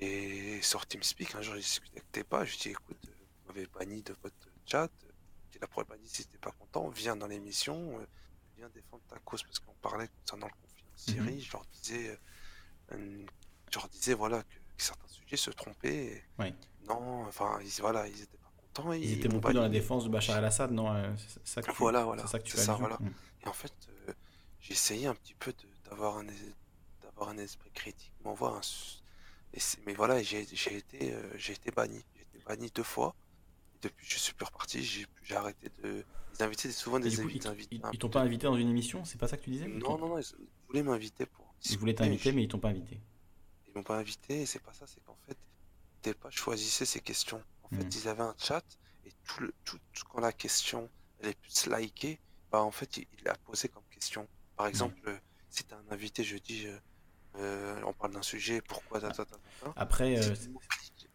Et 0.00 0.60
sur 0.60 0.84
TeamSpeak, 0.86 1.36
un 1.36 1.42
jour, 1.42 1.54
j'ai 1.54 1.60
discuté 1.60 1.98
avec 1.98 2.10
Tepa, 2.10 2.44
je 2.44 2.50
lui 2.50 2.56
ai 2.56 2.62
dit, 2.62 2.68
écoute, 2.70 2.98
euh, 3.06 3.12
vous 3.12 3.52
m'avez 3.52 3.66
banni 3.66 4.02
de 4.02 4.12
votre 4.24 4.34
chat. 4.66 4.90
J'ai 5.52 5.60
la 5.60 5.68
première 5.68 5.90
banni, 5.90 6.08
si 6.08 6.26
t'es 6.26 6.38
pas 6.38 6.50
content, 6.50 6.88
viens 6.88 7.14
dans 7.14 7.28
l'émission, 7.28 8.00
euh, 8.00 8.06
viens 8.56 8.68
défendre 8.70 9.04
ta 9.08 9.20
cause, 9.20 9.44
parce 9.44 9.60
qu'on 9.60 9.74
parlait 9.74 10.08
concernant 10.08 10.48
le 10.48 10.66
conflit 10.66 10.84
en 10.92 10.96
Syrie, 10.96 11.40
je 11.40 11.52
leur 11.52 11.64
disais, 11.66 12.18
euh, 12.90 13.24
je 13.70 13.78
leur 13.78 13.88
disais, 13.88 14.14
voilà, 14.14 14.42
que, 14.42 14.56
que 14.76 14.82
certains 14.82 15.06
sujets 15.06 15.36
se 15.36 15.50
trompaient. 15.50 16.06
et. 16.06 16.24
Non, 16.88 17.24
enfin, 17.26 17.60
ils, 17.62 17.80
voilà, 17.80 18.08
ils 18.08 18.20
étaient 18.20 18.41
pas 18.72 18.96
et 18.96 19.00
Ils 19.00 19.12
étaient 19.14 19.28
beaucoup 19.28 19.52
dans 19.52 19.62
la 19.62 19.68
défense 19.68 20.04
de 20.04 20.08
Bachar 20.08 20.38
el-Assad, 20.38 20.70
non 20.72 20.92
euh, 20.92 21.12
C'est 21.16 21.46
ça 21.46 21.62
que 21.62 21.70
tu, 21.70 21.76
Voilà, 21.78 22.04
voilà, 22.04 22.22
c'est 22.22 22.32
ça 22.32 22.38
que 22.38 22.44
tu 22.44 22.56
voilà. 22.56 22.96
Mm. 23.00 23.10
Et 23.44 23.48
en 23.48 23.52
fait, 23.52 23.72
euh, 24.08 24.12
j'ai 24.60 24.72
essayé 24.72 25.06
un 25.06 25.14
petit 25.14 25.34
peu 25.34 25.52
d'avoir 25.84 26.18
un, 26.18 27.38
esprit 27.38 27.70
critique, 27.72 28.12
un 28.24 28.60
et 29.54 29.60
c'est- 29.60 29.78
mais 29.86 29.92
voilà, 29.94 30.22
j'ai 30.22 30.46
j'ai 30.52 30.76
été, 30.76 31.12
euh, 31.12 31.30
j'ai 31.36 31.52
été 31.52 31.70
banni. 31.70 32.02
J'ai 32.14 32.22
été 32.22 32.38
banni 32.46 32.70
deux 32.74 32.82
fois. 32.82 33.14
Et 33.74 33.78
depuis, 33.82 34.06
je 34.08 34.18
suis 34.18 34.32
plus 34.32 34.46
reparti. 34.46 34.82
J'ai 34.82 35.36
arrêté 35.36 35.70
de. 35.82 36.04
Les 36.32 36.42
invités, 36.42 36.68
c'est 36.70 36.78
souvent 36.78 36.98
des 36.98 37.10
du 37.10 37.16
coup, 37.16 37.22
invités. 37.24 37.48
ils, 37.70 37.76
ils- 37.78 37.82
ils 37.92 37.98
t'ont 37.98 38.08
pas 38.08 38.22
invité 38.22 38.46
dans 38.46 38.56
une 38.56 38.70
émission 38.70 39.04
C'est 39.04 39.18
pas 39.18 39.28
ça 39.28 39.36
que 39.36 39.42
tu 39.44 39.50
disais? 39.50 39.68
Non, 39.68 39.98
non, 39.98 40.08
non, 40.08 40.18
ils 40.18 40.24
ils 40.40 40.48
voulaient 40.66 40.82
m'inviter 40.82 41.26
pour. 41.26 41.54
Ils 41.70 41.78
voulaient 41.78 41.94
t'inviter, 41.94 42.32
mais 42.32 42.44
ils 42.44 42.48
t'ont 42.48 42.58
pas 42.58 42.70
invité. 42.70 42.98
Ils 43.68 43.74
m'ont 43.74 43.82
pas 43.82 43.98
invité, 43.98 44.42
et 44.42 44.46
c'est 44.46 44.58
pas 44.58 44.72
ça, 44.72 44.86
c'est 44.86 45.02
qu'en 45.04 45.16
fait, 45.26 45.36
Tepa 46.00 46.30
choisissait 46.30 46.86
ses 46.86 47.00
questions. 47.00 47.42
En 47.72 47.78
fait, 47.78 47.94
Mhm. 47.94 47.96
ils 47.96 48.08
avaient 48.08 48.22
un 48.22 48.34
chat, 48.38 48.64
et 49.04 49.12
tout, 49.24 49.42
le, 49.42 49.52
tout, 49.64 49.78
tout- 49.92 50.04
quand 50.08 50.20
la 50.20 50.32
question 50.32 50.90
elle 51.20 51.30
est 51.30 51.40
plus 51.40 51.66
likée, 51.70 52.20
bah 52.50 52.62
en 52.62 52.70
fait, 52.72 52.96
il, 52.98 53.06
il 53.12 53.24
l'a 53.24 53.36
posé 53.44 53.68
comme 53.68 53.84
question. 53.90 54.28
Par 54.56 54.66
exemple, 54.66 55.00
euh, 55.08 55.18
si 55.50 55.64
t'as 55.64 55.76
un 55.78 55.90
invité, 55.90 56.24
je 56.24 56.36
dis, 56.38 56.66
euh, 56.66 56.78
euh, 57.36 57.82
on 57.86 57.94
parle 57.94 58.14
d'un 58.14 58.22
sujet, 58.22 58.62
pourquoi, 58.62 59.00
ta, 59.00 59.10
ta, 59.12 59.24
ta. 59.26 59.36
Après, 59.76 60.16
Si 60.16 60.30
euh, 60.30 60.34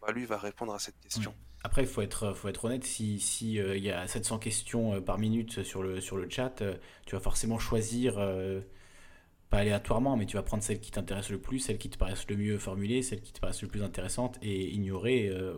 bah, 0.00 0.12
lui 0.12 0.26
va 0.26 0.38
répondre 0.38 0.74
à 0.74 0.78
cette 0.78 0.98
question. 1.00 1.34
Après, 1.64 1.82
il 1.82 1.88
faut 1.88 2.02
être, 2.02 2.32
faut 2.34 2.48
être 2.48 2.64
honnête, 2.64 2.84
si, 2.84 3.18
si 3.20 3.60
euh, 3.60 3.76
y 3.76 3.90
a 3.90 4.06
700 4.06 4.38
questions 4.38 5.02
par 5.02 5.18
minute 5.18 5.62
sur 5.64 5.82
le, 5.82 6.00
sur 6.00 6.16
le 6.16 6.28
chat, 6.30 6.62
tu 7.06 7.14
vas 7.14 7.20
forcément 7.20 7.58
choisir, 7.58 8.18
pas 9.50 9.58
aléatoirement, 9.58 10.16
mais 10.16 10.26
tu 10.26 10.36
vas 10.36 10.42
prendre 10.42 10.62
celles 10.62 10.80
qui 10.80 10.90
t'intéressent 10.90 11.30
le 11.30 11.40
plus, 11.40 11.58
celles 11.58 11.78
qui 11.78 11.88
te 11.88 11.96
paraissent 11.96 12.28
le 12.28 12.36
mieux 12.36 12.58
formulées, 12.58 13.02
celles 13.02 13.22
qui 13.22 13.32
te 13.32 13.40
paraissent 13.40 13.62
le 13.62 13.68
plus 13.68 13.82
intéressantes 13.82 14.38
et 14.42 14.68
ignorer 14.70 15.28
euh, 15.28 15.54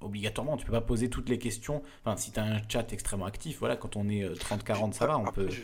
obligatoirement. 0.00 0.56
Tu 0.56 0.64
peux 0.66 0.72
pas 0.72 0.80
poser 0.80 1.10
toutes 1.10 1.28
les 1.28 1.38
questions. 1.38 1.82
Enfin, 2.04 2.16
si 2.16 2.32
tu 2.32 2.40
as 2.40 2.44
un 2.44 2.60
chat 2.68 2.92
extrêmement 2.92 3.26
actif, 3.26 3.58
voilà, 3.58 3.76
quand 3.76 3.96
on 3.96 4.08
est 4.08 4.22
euh, 4.24 4.34
30-40, 4.36 4.92
ça 4.92 5.06
va, 5.06 5.18
on 5.18 5.28
peut, 5.28 5.56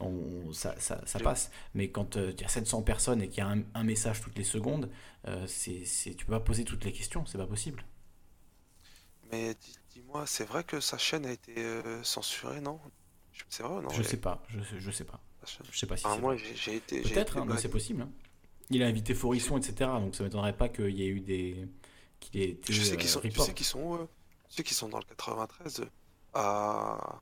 on- 0.00 0.52
ça, 0.52 0.74
ça, 0.78 1.20
passe. 1.20 1.50
Mais 1.74 1.90
quand 1.90 2.16
euh, 2.16 2.32
il 2.34 2.40
y 2.40 2.44
a 2.44 2.48
700 2.48 2.82
personnes 2.82 3.22
et 3.22 3.28
qu'il 3.28 3.38
y 3.38 3.40
a 3.42 3.48
un, 3.48 3.62
un 3.74 3.84
message 3.84 4.20
toutes 4.20 4.36
les 4.38 4.44
secondes, 4.44 4.90
euh, 5.26 5.44
c'est, 5.46 5.84
c'est, 5.84 6.14
tu 6.14 6.24
peux 6.26 6.32
pas 6.32 6.40
poser 6.40 6.64
toutes 6.64 6.84
les 6.84 6.92
questions, 6.92 7.26
c'est 7.26 7.38
pas 7.38 7.46
possible. 7.46 7.84
Mais 9.30 9.54
dis- 9.54 9.76
dis-moi, 9.90 10.26
c'est 10.26 10.44
vrai 10.44 10.64
que 10.64 10.80
sa 10.80 10.98
chaîne 10.98 11.24
a 11.26 11.30
été 11.32 11.54
euh, 11.58 12.02
censurée, 12.02 12.60
non? 12.60 12.80
Je- 13.32 13.44
C'est 13.48 13.62
vrai 13.62 13.74
ou 13.76 13.82
non? 13.82 13.90
Je 13.92 14.02
sais 14.02 14.16
pas, 14.20 14.42
je, 14.48 14.78
je 14.78 14.90
sais 14.90 15.04
pas. 15.04 15.20
Je 15.70 15.78
sais 15.78 15.86
pas 15.86 15.96
si 15.96 16.04
Ah, 16.04 16.16
c'est 16.16 16.20
moi, 16.20 16.36
j'ai 16.36 16.56
j'ai 16.56 16.74
été. 16.76 17.04
j'ai 17.04 17.14
Peut-être, 17.14 17.32
été 17.36 17.38
hein, 17.38 17.46
mais 17.48 17.56
c'est 17.56 17.68
possible. 17.70 18.02
hein. 18.02 18.10
Il 18.70 18.82
a 18.82 18.86
invité 18.86 19.14
Forisson, 19.14 19.58
etc. 19.58 20.00
Donc 20.00 20.14
ça 20.16 20.24
m'étonnerait 20.24 20.56
pas 20.56 20.68
qu'il 20.68 20.90
y 20.90 21.02
ait 21.04 21.08
eu 21.08 21.20
des. 21.20 21.68
Qu'il 22.20 22.58
Je 22.68 22.82
sais 22.82 22.92
euh, 22.92 22.96
qu'ils 22.96 23.08
sont, 23.08 23.20
tu 23.20 23.28
report. 23.28 23.46
sais 23.46 23.54
qu'ils 23.54 23.66
sont 23.66 23.80
où, 23.80 23.94
eux 23.96 24.08
Tu 24.48 24.56
sais 24.56 24.62
qu'ils 24.62 24.76
sont 24.76 24.88
dans 24.88 24.98
le 24.98 25.04
93, 25.04 25.80
euh, 25.80 25.86
à... 26.34 27.20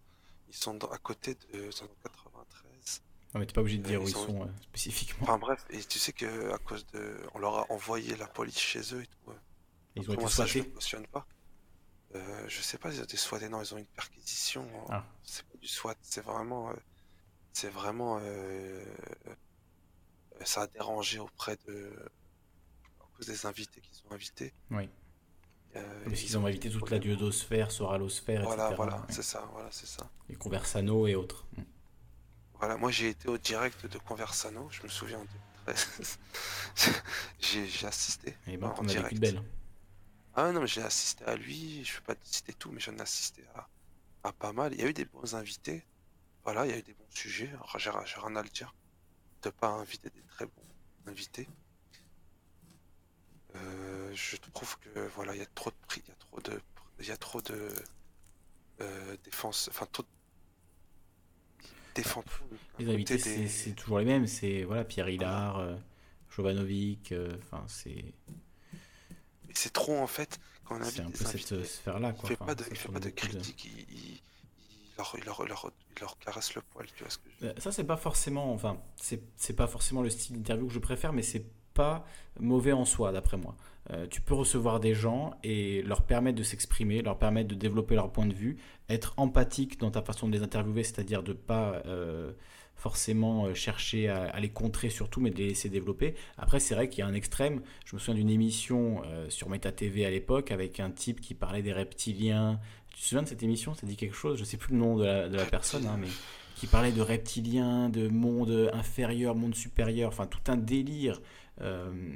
Ils 0.48 0.54
sont 0.56 0.74
dans- 0.74 0.88
à 0.90 0.98
côté 0.98 1.34
de... 1.34 1.66
Ils 1.66 1.72
sont 1.72 1.84
dans 1.86 1.90
le 1.92 2.08
93. 2.10 3.02
Non, 3.34 3.40
mais 3.40 3.46
t'es 3.46 3.52
pas 3.52 3.60
obligé 3.60 3.78
de 3.78 3.84
Euh, 3.84 3.88
dire 3.88 4.02
où 4.02 4.08
ils 4.08 4.12
sont- 4.12 4.26
sont 4.26 4.42
euh, 4.44 4.48
spécifiquement. 4.62 5.24
Enfin 5.24 5.38
bref, 5.38 5.64
et 5.70 5.82
tu 5.84 5.98
sais 5.98 6.12
que 6.12 6.52
à 6.52 6.58
cause 6.58 6.86
de... 6.88 7.16
On 7.34 7.38
leur 7.38 7.58
a 7.58 7.72
envoyé 7.72 8.16
la 8.16 8.26
police 8.26 8.58
chez 8.58 8.80
eux 8.94 9.02
et 9.02 9.06
tout. 9.06 9.30
euh. 9.30 9.34
Ils 9.96 10.10
ont 10.10 10.14
été 10.14 10.28
ça, 10.28 10.46
je 10.46 10.58
ne 10.60 11.06
pas. 11.06 11.26
Euh, 12.14 12.48
je 12.48 12.60
sais 12.62 12.78
pas, 12.78 12.92
ils 12.94 13.00
ont 13.00 13.04
été 13.04 13.16
squattés, 13.16 13.48
non, 13.48 13.60
ils 13.62 13.74
ont 13.74 13.78
une 13.78 13.86
perquisition. 13.86 14.62
euh, 14.64 14.86
Ah. 14.90 15.04
C'est 15.24 15.44
pas 15.46 15.58
du 15.58 15.66
SWAT, 15.68 15.96
c'est 16.02 16.22
vraiment... 16.22 16.70
euh, 16.70 16.74
C'est 17.52 17.68
vraiment... 17.70 18.18
euh, 18.22 18.84
euh, 19.26 19.34
Ça 20.44 20.62
a 20.62 20.66
dérangé 20.68 21.18
auprès 21.18 21.56
de... 21.66 21.92
Cause 23.16 23.26
des 23.26 23.46
invités 23.46 23.80
qu'ils 23.80 24.02
ont 24.08 24.12
invités. 24.14 24.52
Oui. 24.70 24.88
Euh, 25.74 26.04
Parce 26.04 26.20
ils 26.22 26.26
qu'ils 26.26 26.38
ont 26.38 26.46
invité 26.46 26.70
toute 26.70 26.90
la 26.90 26.98
duodosphère, 26.98 27.70
soralosphère, 27.70 28.42
Voilà, 28.42 28.64
etc. 28.66 28.76
voilà, 28.76 28.96
ouais. 28.96 29.06
c'est 29.10 29.22
ça, 29.22 29.48
voilà, 29.52 29.68
c'est 29.70 29.86
ça. 29.86 30.08
Et 30.28 30.34
Conversano 30.34 31.06
et 31.06 31.14
autres. 31.14 31.46
Mm. 31.56 31.62
Voilà, 32.58 32.76
moi 32.78 32.90
j'ai 32.90 33.08
été 33.10 33.28
au 33.28 33.36
direct 33.36 33.86
de 33.86 33.98
Conversano, 33.98 34.68
je 34.70 34.82
me 34.82 34.88
souviens 34.88 35.18
en 35.18 35.26
2013. 35.66 36.18
j'ai 37.40 37.86
assisté. 37.86 38.34
Et 38.46 38.56
ben, 38.56 38.68
en 38.68 38.74
on 38.78 38.88
a 38.88 38.92
vécu 38.94 39.14
direct. 39.14 39.18
belle. 39.18 39.42
Ah 40.34 40.52
non, 40.52 40.60
mais 40.60 40.66
j'ai 40.66 40.82
assisté 40.82 41.24
à 41.24 41.36
lui, 41.36 41.84
je 41.84 41.92
ne 41.92 41.96
vais 41.98 42.04
pas 42.06 42.14
citer 42.22 42.52
tout, 42.54 42.70
mais 42.70 42.80
j'en 42.80 42.96
ai 42.96 43.00
assisté 43.00 43.42
à, 43.54 43.68
à 44.24 44.32
pas 44.32 44.52
mal. 44.52 44.72
Il 44.74 44.80
y 44.80 44.84
a 44.84 44.86
eu 44.88 44.92
des 44.94 45.04
bons 45.06 45.34
invités, 45.34 45.84
voilà, 46.44 46.64
il 46.66 46.70
y 46.70 46.74
a 46.74 46.78
eu 46.78 46.82
des 46.82 46.94
bons 46.94 47.10
sujets, 47.10 47.50
j'ai 47.78 47.90
rien 47.90 48.36
à 48.36 48.42
le 48.42 48.48
dire. 48.48 48.74
De 49.42 49.50
pas 49.50 49.68
inviter 49.68 50.08
des 50.10 50.22
très 50.22 50.46
bons 50.46 50.62
invités. 51.06 51.48
Euh, 53.56 54.10
je 54.14 54.36
trouve 54.52 54.76
que 54.78 55.00
voilà, 55.14 55.34
il 55.34 55.38
y 55.38 55.42
a 55.42 55.46
trop 55.54 55.70
de 55.70 55.76
prix, 55.88 56.02
il 56.06 56.08
y 56.10 56.12
a 56.12 56.16
trop 56.16 56.40
de, 56.40 56.60
il 57.00 57.06
y 57.06 57.10
a 57.10 57.16
trop 57.16 57.40
de 57.42 57.68
euh, 58.80 59.16
défense, 59.24 59.68
enfin 59.70 59.86
trop 59.90 60.02
de 60.02 60.08
défense. 61.94 62.24
Les 62.78 62.88
invités, 62.92 63.18
c'est 63.18 63.48
c'est 63.48 63.72
toujours 63.72 63.98
les 63.98 64.04
mêmes. 64.04 64.26
C'est 64.26 64.64
voilà, 64.64 64.84
Pierre 64.84 65.08
Hillard, 65.08 65.58
euh, 65.58 65.76
Jovanovic. 66.30 67.12
euh, 67.12 67.36
Enfin, 67.42 67.64
c'est. 67.68 68.04
C'est 69.54 69.72
trop 69.72 69.96
en 69.98 70.06
fait 70.06 70.38
quand 70.64 70.78
on 70.78 70.84
C'est 70.84 71.00
invite 71.00 71.00
un 71.00 71.04
des 71.10 71.18
peu 71.18 71.24
cette 71.38 71.64
sphère-là, 71.64 72.12
quoi. 72.12 72.24
Il 72.24 72.28
fait 72.28 72.34
Enfin, 72.34 72.44
pas 72.46 72.54
de, 72.54 72.64
il 72.70 72.76
fait 72.76 72.88
pas 72.88 73.00
de 73.00 73.08
beaucoup 73.08 73.26
de- 73.26 73.32
critique, 73.32 73.64
il, 73.64 73.80
il- 73.96 74.20
leur, 74.98 75.16
leur- 75.24 75.44
leur- 75.46 75.72
leur 76.00 76.18
caresse 76.18 76.54
le 76.54 76.62
poil, 76.62 76.86
tu 76.96 77.02
vois 77.04 77.10
ce 77.10 77.18
que 77.18 77.28
je 77.40 77.60
Ça, 77.60 77.70
c'est 77.72 77.84
pas 77.84 77.96
forcément, 77.96 78.52
enfin, 78.52 78.80
c'est 78.96 79.22
c'est 79.36 79.52
pas 79.54 79.66
forcément 79.66 80.02
le 80.02 80.10
style 80.10 80.36
d'interview 80.36 80.66
que 80.68 80.72
je 80.74 80.78
préfère, 80.78 81.12
mais 81.12 81.22
c'est 81.22 81.44
pas 81.76 82.04
mauvais 82.40 82.72
en 82.72 82.84
soi, 82.84 83.12
d'après 83.12 83.36
moi. 83.36 83.54
Euh, 83.92 84.06
tu 84.10 84.20
peux 84.20 84.34
recevoir 84.34 84.80
des 84.80 84.94
gens 84.94 85.34
et 85.44 85.82
leur 85.82 86.02
permettre 86.02 86.36
de 86.36 86.42
s'exprimer, 86.42 87.02
leur 87.02 87.18
permettre 87.18 87.48
de 87.48 87.54
développer 87.54 87.94
leur 87.94 88.10
point 88.10 88.26
de 88.26 88.34
vue, 88.34 88.56
être 88.88 89.14
empathique 89.16 89.78
dans 89.78 89.90
ta 89.90 90.02
façon 90.02 90.26
de 90.26 90.32
les 90.32 90.42
interviewer, 90.42 90.82
c'est-à-dire 90.82 91.22
de 91.22 91.32
pas 91.32 91.82
euh, 91.86 92.32
forcément 92.74 93.46
euh, 93.46 93.54
chercher 93.54 94.08
à, 94.08 94.40
les 94.40 94.48
contrer 94.48 94.90
surtout, 94.90 95.20
mais 95.20 95.30
de 95.30 95.36
les 95.36 95.48
laisser 95.48 95.68
développer. 95.68 96.14
Après, 96.36 96.58
c'est 96.58 96.74
vrai 96.74 96.88
qu'il 96.88 97.00
y 97.00 97.02
a 97.02 97.06
un 97.06 97.14
extrême. 97.14 97.62
Je 97.84 97.94
me 97.94 98.00
souviens 98.00 98.14
d'une 98.14 98.30
émission 98.30 99.02
sur 99.28 99.48
Meta 99.48 99.70
TV 99.70 100.04
à 100.04 100.10
l'époque 100.10 100.50
avec 100.50 100.80
un 100.80 100.90
type 100.90 101.20
qui 101.20 101.34
parlait 101.34 101.62
des 101.62 101.72
reptiliens. 101.72 102.58
Tu 102.88 103.02
te 103.02 103.06
souviens 103.06 103.22
de 103.22 103.28
cette 103.28 103.42
émission? 103.42 103.74
Ça 103.74 103.86
dit 103.86 103.96
quelque 103.96 104.16
chose? 104.16 104.38
Je 104.38 104.44
sais 104.44 104.56
plus 104.56 104.72
le 104.72 104.78
nom 104.78 104.96
de 104.96 105.04
la, 105.04 105.44
personne, 105.44 105.86
hein, 105.86 105.96
mais 106.00 106.08
qui 106.56 106.66
parlait 106.66 106.92
de 106.92 107.02
reptiliens, 107.02 107.88
de 107.88 108.08
monde 108.08 108.70
inférieur, 108.72 109.34
monde 109.34 109.54
supérieur, 109.54 110.08
enfin 110.08 110.26
tout 110.26 110.50
un 110.50 110.56
délire 110.56 111.20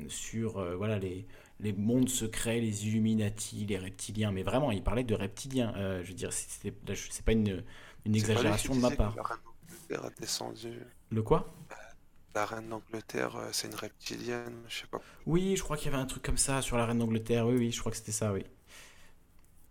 sur 0.09 0.59
euh, 0.59 0.77
voilà 0.77 0.99
les, 0.99 1.27
les 1.61 1.73
mondes 1.73 2.09
secrets, 2.09 2.61
les 2.61 2.87
Illuminati, 2.87 3.67
les 3.67 3.79
reptiliens, 3.79 4.33
mais 4.33 4.43
vraiment, 4.43 4.73
il 4.73 4.83
parlait 4.83 5.05
de 5.05 5.15
reptiliens. 5.15 5.75
Euh, 5.77 6.03
je 6.03 6.09
veux 6.09 6.15
dire, 6.15 6.33
c'est 6.33 7.25
pas 7.25 7.33
une, 7.33 7.63
une 8.05 8.13
pas 8.13 8.19
exagération 8.19 8.75
de 8.75 8.81
ma 8.81 8.91
part. 8.91 9.15
La 9.17 9.23
reine 9.23 9.39
d'Angleterre 9.69 10.05
a 10.05 10.11
descendu. 10.21 10.73
Le 11.11 11.23
quoi? 11.23 11.53
La 12.35 12.47
reine 12.47 12.69
d'Angleterre, 12.69 13.37
euh, 13.37 13.49
c'est 13.53 13.69
une 13.69 13.75
reptilienne, 13.75 14.63
je 14.69 14.81
sais 14.81 14.87
pas. 14.87 15.01
Oui, 15.27 15.57
je 15.57 15.63
crois 15.63 15.77
qu'il 15.77 15.91
y 15.91 15.95
avait 15.95 16.03
un 16.03 16.07
truc 16.07 16.23
comme 16.23 16.39
ça 16.39 16.63
sur 16.63 16.77
la 16.77 16.87
reine 16.87 16.99
d'Angleterre. 16.99 17.47
Oui, 17.47 17.57
oui, 17.57 17.73
je 17.73 17.81
crois 17.81 17.91
que 17.91 17.99
c'était 17.99 18.13
ça, 18.13 18.33
oui. 18.33 18.45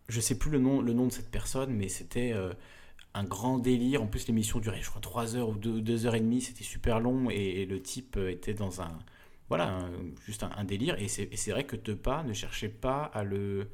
Je 0.09 0.19
sais 0.19 0.38
plus 0.38 0.51
le 0.51 0.59
nom, 0.59 0.81
le 0.81 0.93
nom 0.93 1.07
de 1.07 1.11
cette 1.11 1.31
personne, 1.31 1.72
mais 1.72 1.88
c'était 1.88 2.33
euh, 2.33 2.53
un 3.14 3.23
grand 3.23 3.59
délire. 3.59 4.03
En 4.03 4.07
plus, 4.07 4.27
l'émission 4.27 4.59
durait, 4.59 4.81
je 4.81 4.89
crois, 4.89 5.01
3 5.01 5.35
heures 5.35 5.49
ou 5.49 5.56
2, 5.56 6.06
heures 6.06 6.15
et 6.15 6.19
demie. 6.19 6.41
C'était 6.41 6.64
super 6.64 6.99
long 6.99 7.30
et, 7.30 7.61
et 7.61 7.65
le 7.65 7.81
type 7.81 8.17
euh, 8.17 8.31
était 8.31 8.53
dans 8.53 8.81
un. 8.81 8.99
Voilà, 9.50 9.68
un- 9.69 9.92
juste 10.26 10.44
un, 10.44 10.52
un 10.56 10.64
délire. 10.64 10.95
Et 11.00 11.08
c'est 11.08 11.52
vrai 11.52 11.66
que 11.66 11.76
Tepa 11.76 12.24
ne 12.24 12.34
cherchait 12.34 12.69
pas 12.69 13.03
à 13.03 13.24
le. 13.24 13.68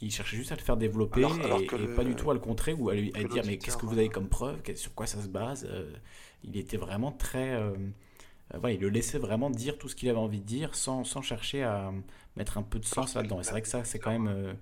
Il 0.00 0.10
cherchait 0.10 0.36
juste 0.36 0.50
à 0.52 0.56
le 0.56 0.60
faire 0.62 0.76
développer 0.76 1.24
Alors- 1.24 1.40
alors 1.44 1.60
et, 1.60 1.66
que 1.66 1.76
et 1.76 1.86
le- 1.86 1.94
pas 1.94 2.04
du 2.04 2.14
tout 2.16 2.30
à 2.30 2.34
le 2.34 2.40
contrer 2.40 2.72
ou 2.74 2.88
à, 2.90 2.94
lui, 2.94 3.10
à 3.14 3.22
dire 3.34 3.42
mais 3.46 3.58
qu'est-ce 3.58 3.76
que 3.76 3.86
vous 3.86 3.92
avez 3.98 4.08
comme 4.08 4.28
preuve, 4.28 4.60
sur 4.76 4.94
quoi 4.94 5.06
ça 5.06 5.22
se 5.22 5.28
base? 5.28 5.66
Euh, 5.70 5.92
il 6.42 6.56
était 6.56 6.76
vraiment 6.76 7.12
très. 7.12 7.52
euh, 7.54 7.72
euh, 8.54 8.58
voilà, 8.58 8.74
il 8.74 8.80
le 8.80 8.88
laissait 8.90 9.18
vraiment 9.18 9.50
dire 9.50 9.78
tout 9.78 9.88
ce 9.88 9.94
qu'il 9.96 10.08
avait 10.08 10.18
envie 10.18 10.40
de 10.40 10.44
dire 10.46 10.74
sans, 10.74 11.04
sans 11.04 11.22
chercher 11.22 11.62
à 11.62 11.92
mettre 12.36 12.58
un 12.58 12.62
peu 12.62 12.78
de 12.78 12.84
sens 12.84 13.14
là-dedans. 13.14 13.40
Et 13.40 13.44
c'est 13.44 13.52
vrai 13.52 13.62
que 13.62 13.68
ça, 13.68 13.84
c'est 13.84 13.98
quand 13.98 14.10
même, 14.10 14.56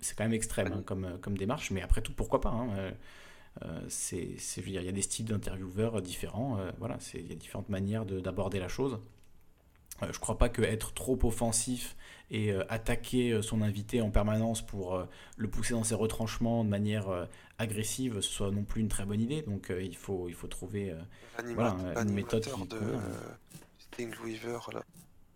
c'est 0.00 0.16
quand 0.16 0.24
même 0.24 0.32
extrême 0.34 0.72
hein, 0.72 0.82
comme, 0.86 1.18
comme 1.22 1.36
démarche, 1.36 1.70
mais 1.70 1.82
après 1.82 2.02
tout, 2.02 2.12
pourquoi 2.12 2.40
pas 2.40 2.50
hein, 2.50 2.68
euh, 3.64 3.80
c'est, 3.88 4.36
il 4.58 4.70
y 4.70 4.88
a 4.88 4.92
des 4.92 5.02
styles 5.02 5.26
d'intervieweurs 5.26 6.00
différents. 6.02 6.58
euh, 6.58 6.70
voilà, 6.78 6.96
c'est, 7.00 7.18
il 7.18 7.26
y 7.28 7.32
a 7.32 7.34
différentes 7.34 7.68
manières 7.70 8.06
de- 8.06 8.20
d'aborder 8.20 8.60
la 8.60 8.68
chose. 8.68 8.98
Euh, 10.02 10.12
je 10.12 10.18
crois 10.18 10.38
pas 10.38 10.48
que 10.48 10.62
être 10.62 10.92
trop 10.92 11.18
offensif 11.22 11.96
et 12.30 12.52
euh, 12.52 12.64
attaquer 12.68 13.32
euh, 13.32 13.42
son 13.42 13.62
invité 13.62 14.00
en 14.00 14.10
permanence 14.10 14.64
pour 14.64 15.06
le 15.36 15.50
pousser 15.50 15.74
dans 15.74 15.84
ses 15.84 15.94
retranchements 15.94 16.64
de 16.64 16.68
manière 16.68 17.28
agressive, 17.58 18.20
ce 18.20 18.30
soit 18.30 18.50
non 18.50 18.64
plus 18.64 18.80
une 18.80 18.88
très 18.88 19.04
bonne 19.04 19.20
idée. 19.20 19.42
Donc 19.42 19.70
il, 19.70 19.96
faut, 19.96 20.28
il 20.28 20.34
faut 20.34 20.48
trouver 20.48 20.94
voilà, 21.54 21.76
une 22.00 22.12
méthode 22.12 22.44
qui 22.44 22.66
de 22.66 22.76
euh, 22.76 22.98
Sting 23.78 24.14
Weaver, 24.22 24.58
là, 24.72 24.82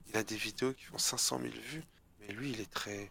il 0.08 0.16
a 0.16 0.22
des 0.22 0.36
vidéos 0.36 0.72
qui 0.72 0.84
font 0.84 0.98
500 0.98 1.40
000 1.40 1.52
vues, 1.70 1.84
mais 2.20 2.32
lui, 2.32 2.50
il 2.50 2.60
est 2.60 2.70
très. 2.70 3.10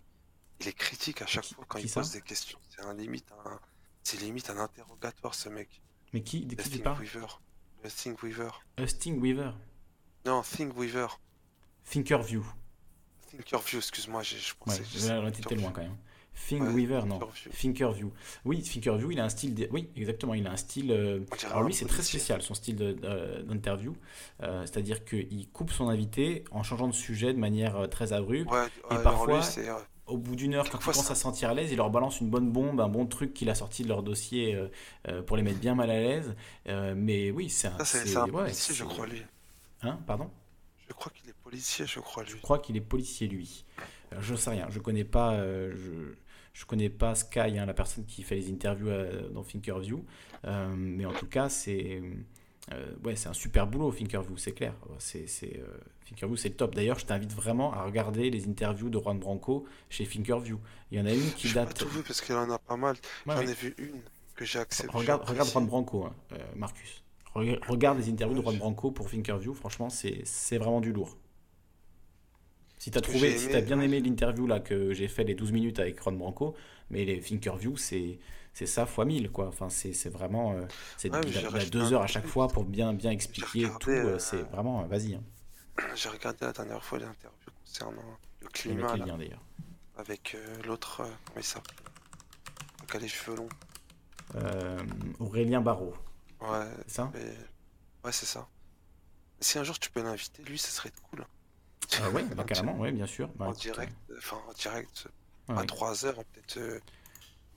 Il 0.60 0.68
est 0.68 0.74
critique 0.74 1.22
à 1.24 1.26
chaque 1.26 1.46
fois 1.46 1.66
quand 1.68 1.80
il 1.80 1.90
pose 1.90 2.12
des 2.12 2.22
questions. 2.22 2.60
C'est 2.70 2.84
un 2.84 2.94
limite 2.94 3.28
un. 3.46 3.60
C'est 4.04 4.20
limite 4.20 4.50
un 4.50 4.58
interrogatoire, 4.58 5.34
ce 5.34 5.50
mec. 5.50 5.82
Mais 6.14 6.22
qui, 6.22 6.46
de 6.46 6.56
qui 6.56 6.68
Sting 6.68 6.84
Weaver. 7.00 7.28
Sting 7.88 8.16
Weaver. 8.22 8.52
A 8.78 8.88
Sting 8.88 9.20
Weaver. 9.20 9.52
Non, 10.26 10.44
Think 10.44 10.78
Weaver. 10.78 11.08
Thinkerview. 11.90 12.44
Thinkerview, 13.30 13.78
excuse-moi, 13.80 14.24
je 14.24 14.36
Ouais, 14.36 14.42
pensais. 14.66 14.84
je 14.92 14.98
sais- 15.00 15.10
là, 15.10 15.22
on 15.24 15.28
était 15.28 15.56
loin 15.56 15.72
quand 15.72 15.82
même. 15.82 15.96
Think 16.48 16.64
Ouais, 16.64 16.86
non. 17.06 17.20
Thinkerview. 17.20 17.52
Thinkerview. 17.52 18.12
Oui, 18.46 18.62
Thinkerview, 18.64 19.12
il 19.12 19.20
a 19.20 19.26
un 19.26 19.30
style. 19.30 19.54
de- 19.54 19.68
Oui, 19.72 19.90
exactement, 19.96 20.34
il 20.34 20.48
a 20.48 20.52
un 20.52 20.58
style. 20.58 20.92
euh, 20.92 21.20
Alors 21.46 21.64
lui, 21.64 21.74
c'est 21.74 21.86
très 21.86 22.02
spécial 22.04 22.42
son 22.42 22.54
style 22.54 22.76
d'interview. 22.78 23.96
Euh, 24.42 24.62
C'est-à-dire 24.66 25.04
qu'il 25.06 25.50
coupe 25.50 25.72
son 25.72 25.90
invité 25.90 26.44
en 26.52 26.64
changeant 26.64 26.88
de 26.88 26.94
sujet 26.94 27.34
de 27.34 27.38
manière 27.40 27.76
euh, 27.78 27.88
très 27.88 28.14
abrupte. 28.14 28.50
Ouais, 28.52 28.66
et 28.92 28.96
ouais, 28.96 29.04
parfois, 29.04 29.40
lui, 29.42 29.68
au 30.08 30.18
bout 30.18 30.36
d'une 30.36 30.56
heure, 30.56 30.70
quand 30.70 30.80
il 30.80 30.86
commence 30.86 31.06
ça- 31.06 31.12
à 31.12 31.16
se 31.16 31.22
sentir 31.22 31.50
à 31.50 31.54
l'aise, 31.54 31.72
il 31.72 31.78
leur 31.78 31.90
balance 31.90 32.20
une 32.22 32.30
bonne 32.30 32.50
bombe, 32.52 32.80
un 32.82 32.90
bon 32.90 33.06
truc 33.06 33.34
qu'il 33.34 33.50
a 33.50 33.56
sorti 33.56 33.84
de 33.84 33.90
leur 33.90 34.02
dossier 34.02 34.58
pour 35.28 35.38
les 35.38 35.44
mettre 35.44 35.60
bien 35.60 35.76
mal 35.76 35.90
à 35.92 36.00
l'aise. 36.00 36.36
Mais 36.96 37.30
oui, 37.32 37.50
c'est 37.50 37.68
un. 37.68 37.78
Ça, 37.78 37.86
c'est 37.86 38.16
un 38.16 38.28
ouais, 38.30 38.52
je 38.54 38.84
crois, 38.86 39.06
lui. 39.06 39.22
Hein, 39.84 40.00
pardon? 40.08 40.30
Je 40.92 40.96
crois 40.96 41.12
qu'il 41.12 41.30
est 41.30 41.34
policier, 41.44 41.86
je 41.86 42.00
crois, 42.00 42.24
lui. 42.24 42.32
Je 42.32 42.36
crois 42.38 42.60
qu'il 42.60 42.76
est 42.78 42.82
policier 42.82 43.28
lui. 43.28 43.66
Euh, 44.14 44.18
je 44.20 44.36
sais 44.36 44.50
rien, 44.50 44.68
je 44.70 44.80
connais 44.80 45.06
pas, 45.06 45.34
euh, 45.36 45.74
je, 45.76 46.14
je 46.54 46.66
connais 46.66 46.90
pas 46.90 47.16
Sky, 47.16 47.40
hein, 47.58 47.66
la 47.66 47.74
personne 47.74 48.06
qui 48.06 48.24
fait 48.24 48.36
les 48.36 48.52
interviews 48.52 48.90
euh, 48.90 49.30
dans 49.30 49.44
Thinkerview, 49.44 50.06
Euh, 50.46 50.74
mais 50.76 51.06
en 51.06 51.14
tout 51.14 51.28
cas 51.28 51.48
c'est, 51.50 52.02
euh, 52.74 52.96
ouais, 53.04 53.16
c'est 53.16 53.30
un 53.30 53.34
super 53.34 53.68
boulot 53.68 53.92
Thinkerview, 53.94 54.36
c'est 54.38 54.52
clair. 54.54 54.74
C'est, 55.00 55.28
c'est, 55.28 55.62
Thinkerview 56.06 56.36
c'est 56.36 56.50
le 56.50 56.56
top. 56.56 56.76
D'ailleurs, 56.76 57.00
je 57.00 57.06
t'invite 57.06 57.32
vraiment 57.34 57.74
à 57.74 57.84
regarder 57.84 58.30
les 58.30 58.48
interviews 58.48 58.90
de 58.90 59.00
Juan 59.00 59.18
Branco 59.20 59.66
chez 59.90 60.06
Thinkerview. 60.06 60.60
Il 60.92 60.98
y 61.00 61.02
en 61.02 61.06
a 61.06 61.14
une 61.14 61.32
qui 61.34 61.48
J'ai 61.48 61.60
pas 61.60 61.66
date. 61.66 61.78
tout 61.78 61.88
vu 61.90 62.04
parce 62.04 62.22
qu'il 62.22 62.36
en 62.36 62.50
a 62.52 62.60
pas 62.60 62.78
mal. 62.78 62.98
Ouais, 63.26 63.36
J'en 63.36 63.46
ouais. 63.46 63.50
ai 63.50 63.54
vu 63.54 63.76
une 63.78 64.02
que 64.36 64.46
j'ai 64.46 64.60
acceptée. 64.60 64.92
Regarde, 64.98 65.24
j'ai 65.26 65.32
regarde. 65.32 65.50
Juan 65.50 65.66
Branco, 65.68 66.06
hein, 66.06 66.16
Marcus. 66.56 67.04
Re- 67.36 67.60
Regarde 67.68 67.98
les 68.00 68.10
interviews 68.10 68.38
de 68.38 68.42
Juan 68.44 68.58
Branco 68.58 68.92
pour 68.92 69.10
Thinkerview, 69.10 69.54
franchement, 69.54 69.90
c'est 69.90 70.58
vraiment 70.58 70.82
du 70.82 70.92
lourd. 70.92 71.18
Si 72.78 72.90
t'as 72.92 73.02
trouvé, 73.02 73.38
si 73.38 73.50
t'as 73.50 73.62
bien 73.62 73.80
aimé 73.80 74.00
l'interview 74.02 74.48
là 74.48 74.60
que 74.60 74.92
j'ai 74.94 75.08
fait 75.08 75.24
les 75.24 75.36
12 75.36 75.52
minutes 75.52 75.80
avec 75.80 76.02
Juan 76.02 76.18
Branco, 76.18 76.56
mais 76.90 77.06
les 77.06 77.20
Thinkerview, 77.22 77.78
c'est 77.78 78.20
c'est 78.54 78.66
ça 78.66 78.86
fois 78.86 79.06
1000 79.06 79.30
quoi. 79.32 79.48
Enfin, 79.48 79.70
c'est 79.70 80.10
vraiment, 80.10 80.54
euh, 80.54 80.66
c'est 80.98 81.10
Ouais, 81.14 81.22
deux 81.70 81.94
heures 81.94 82.02
à 82.02 82.08
chaque 82.08 82.26
fois 82.28 82.48
pour 82.50 82.66
bien 82.66 82.94
bien 82.94 83.12
expliquer 83.12 83.66
regardé, 83.66 83.80
tout. 83.80 83.90
euh, 83.92 84.16
euh, 84.16 84.20
C'est 84.20 84.42
vraiment, 84.42 84.84
vas-y. 84.88 85.14
Hein. 85.16 85.24
J'ai 85.96 86.10
regardé 86.10 86.40
la 86.46 86.52
dernière 86.52 86.84
fois 86.84 87.00
l'interview 87.00 87.52
concernant 87.64 88.02
le 88.42 88.48
climat 88.50 88.98
le 88.98 89.06
là, 89.06 89.18
avec 89.98 90.36
euh, 90.36 90.58
l'autre, 90.66 90.98
comment 90.98 91.38
il 91.40 91.44
s'appelle 91.44 91.76
Le 92.82 92.88
qui 92.88 92.98
a 92.98 93.00
les 93.00 93.08
cheveux 93.08 93.38
longs. 93.38 93.50
Aurélien 95.20 95.62
Barraud, 95.62 95.94
Ouais, 96.42 96.66
c'est 96.88 96.92
ça 96.96 97.12
mais- 97.14 97.38
ouais 98.04 98.12
c'est 98.12 98.26
ça. 98.26 98.48
Si 99.40 99.58
un 99.58 99.64
jour 99.64 99.80
tu 99.80 99.90
peux 99.92 100.02
l'inviter, 100.04 100.44
lui, 100.44 100.58
ça 100.58 100.70
serait 100.70 100.92
cool. 101.10 101.26
Ah 102.02 102.10
ouais, 102.12 102.24
bah, 102.24 102.44
carrément, 102.44 102.78
ouais, 102.78 102.92
bien 102.92 103.06
sûr. 103.08 103.28
Bah, 103.36 103.46
en 103.46 103.50
écoute, 103.52 103.62
direct, 103.64 103.94
enfin 104.18 104.38
en 104.48 104.54
direct, 104.54 105.08
euh, 105.50 105.54
à 105.56 105.60
ouais. 105.62 105.66
3 105.66 106.06
heures, 106.06 106.24
peut-être 106.26 106.58
euh, 106.58 106.80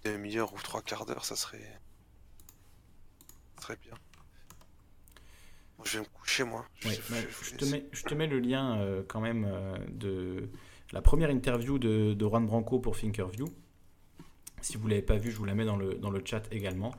demi-heure 0.04 0.52
ou 0.52 0.58
trois 0.58 0.82
quarts 0.82 1.06
d'heure, 1.06 1.24
ça 1.24 1.36
serait. 1.36 1.80
ça 3.56 3.62
serait 3.62 3.76
bien. 3.82 3.94
Bon, 5.78 5.84
je 5.84 5.98
vais 5.98 6.04
me 6.04 6.08
coucher 6.10 6.44
moi. 6.44 6.66
Je, 6.80 6.88
Ouais, 6.88 6.94
je- 6.94 7.12
bah, 7.12 7.20
je- 7.20 7.44
je, 7.50 7.56
te 7.56 7.64
mets, 7.66 7.86
je 7.92 8.02
te 8.02 8.14
mets 8.14 8.26
le 8.26 8.38
lien 8.40 8.78
euh, 8.78 9.02
quand 9.06 9.20
même 9.20 9.44
euh, 9.46 9.76
de 9.88 10.48
la 10.92 11.02
première 11.02 11.30
interview 11.30 11.78
de, 11.78 12.14
de 12.14 12.26
Juan 12.26 12.46
Branco 12.46 12.78
pour 12.80 12.96
Thinkerview. 12.98 13.46
Si 14.62 14.76
vous 14.78 14.84
ne 14.84 14.90
l'avez 14.90 15.02
pas 15.02 15.16
vu, 15.16 15.30
je 15.30 15.36
vous 15.36 15.44
la 15.44 15.54
mets 15.54 15.64
dans 15.66 15.76
le, 15.76 15.94
dans 15.94 16.10
le 16.10 16.22
chat 16.24 16.42
également. 16.50 16.94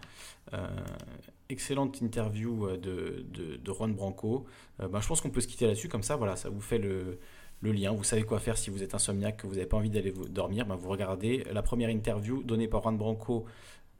Excellente 1.49 2.01
interview 2.01 2.67
euh, 2.67 2.77
de, 2.77 3.25
de, 3.57 3.73
Juan 3.73 3.93
Branco. 3.93 4.45
Euh, 4.79 4.87
bah, 4.87 4.99
je 5.01 5.07
pense 5.07 5.21
qu'on 5.21 5.29
peut 5.29 5.41
se 5.41 5.47
quitter 5.47 5.67
là-dessus, 5.67 5.89
comme 5.89 6.03
ça, 6.03 6.15
voilà, 6.15 6.35
ça 6.35 6.49
vous 6.49 6.61
fait 6.61 6.79
le, 6.79 7.19
le 7.61 7.71
lien. 7.71 7.91
Vous 7.91 8.03
savez 8.03 8.23
quoi 8.23 8.39
faire 8.39 8.57
si 8.57 8.69
vous 8.69 8.83
êtes 8.83 8.95
insomniaque, 8.95 9.37
que 9.37 9.47
vous 9.47 9.55
n'avez 9.55 9.65
pas 9.65 9.77
envie 9.77 9.89
d'aller 9.89 10.13
dormir. 10.29 10.65
bah, 10.65 10.75
vous 10.75 10.89
regardez 10.89 11.43
la 11.51 11.61
première 11.61 11.89
interview 11.89 12.43
donnée 12.43 12.67
par 12.67 12.81
Juan 12.81 12.97
Branco 12.97 13.45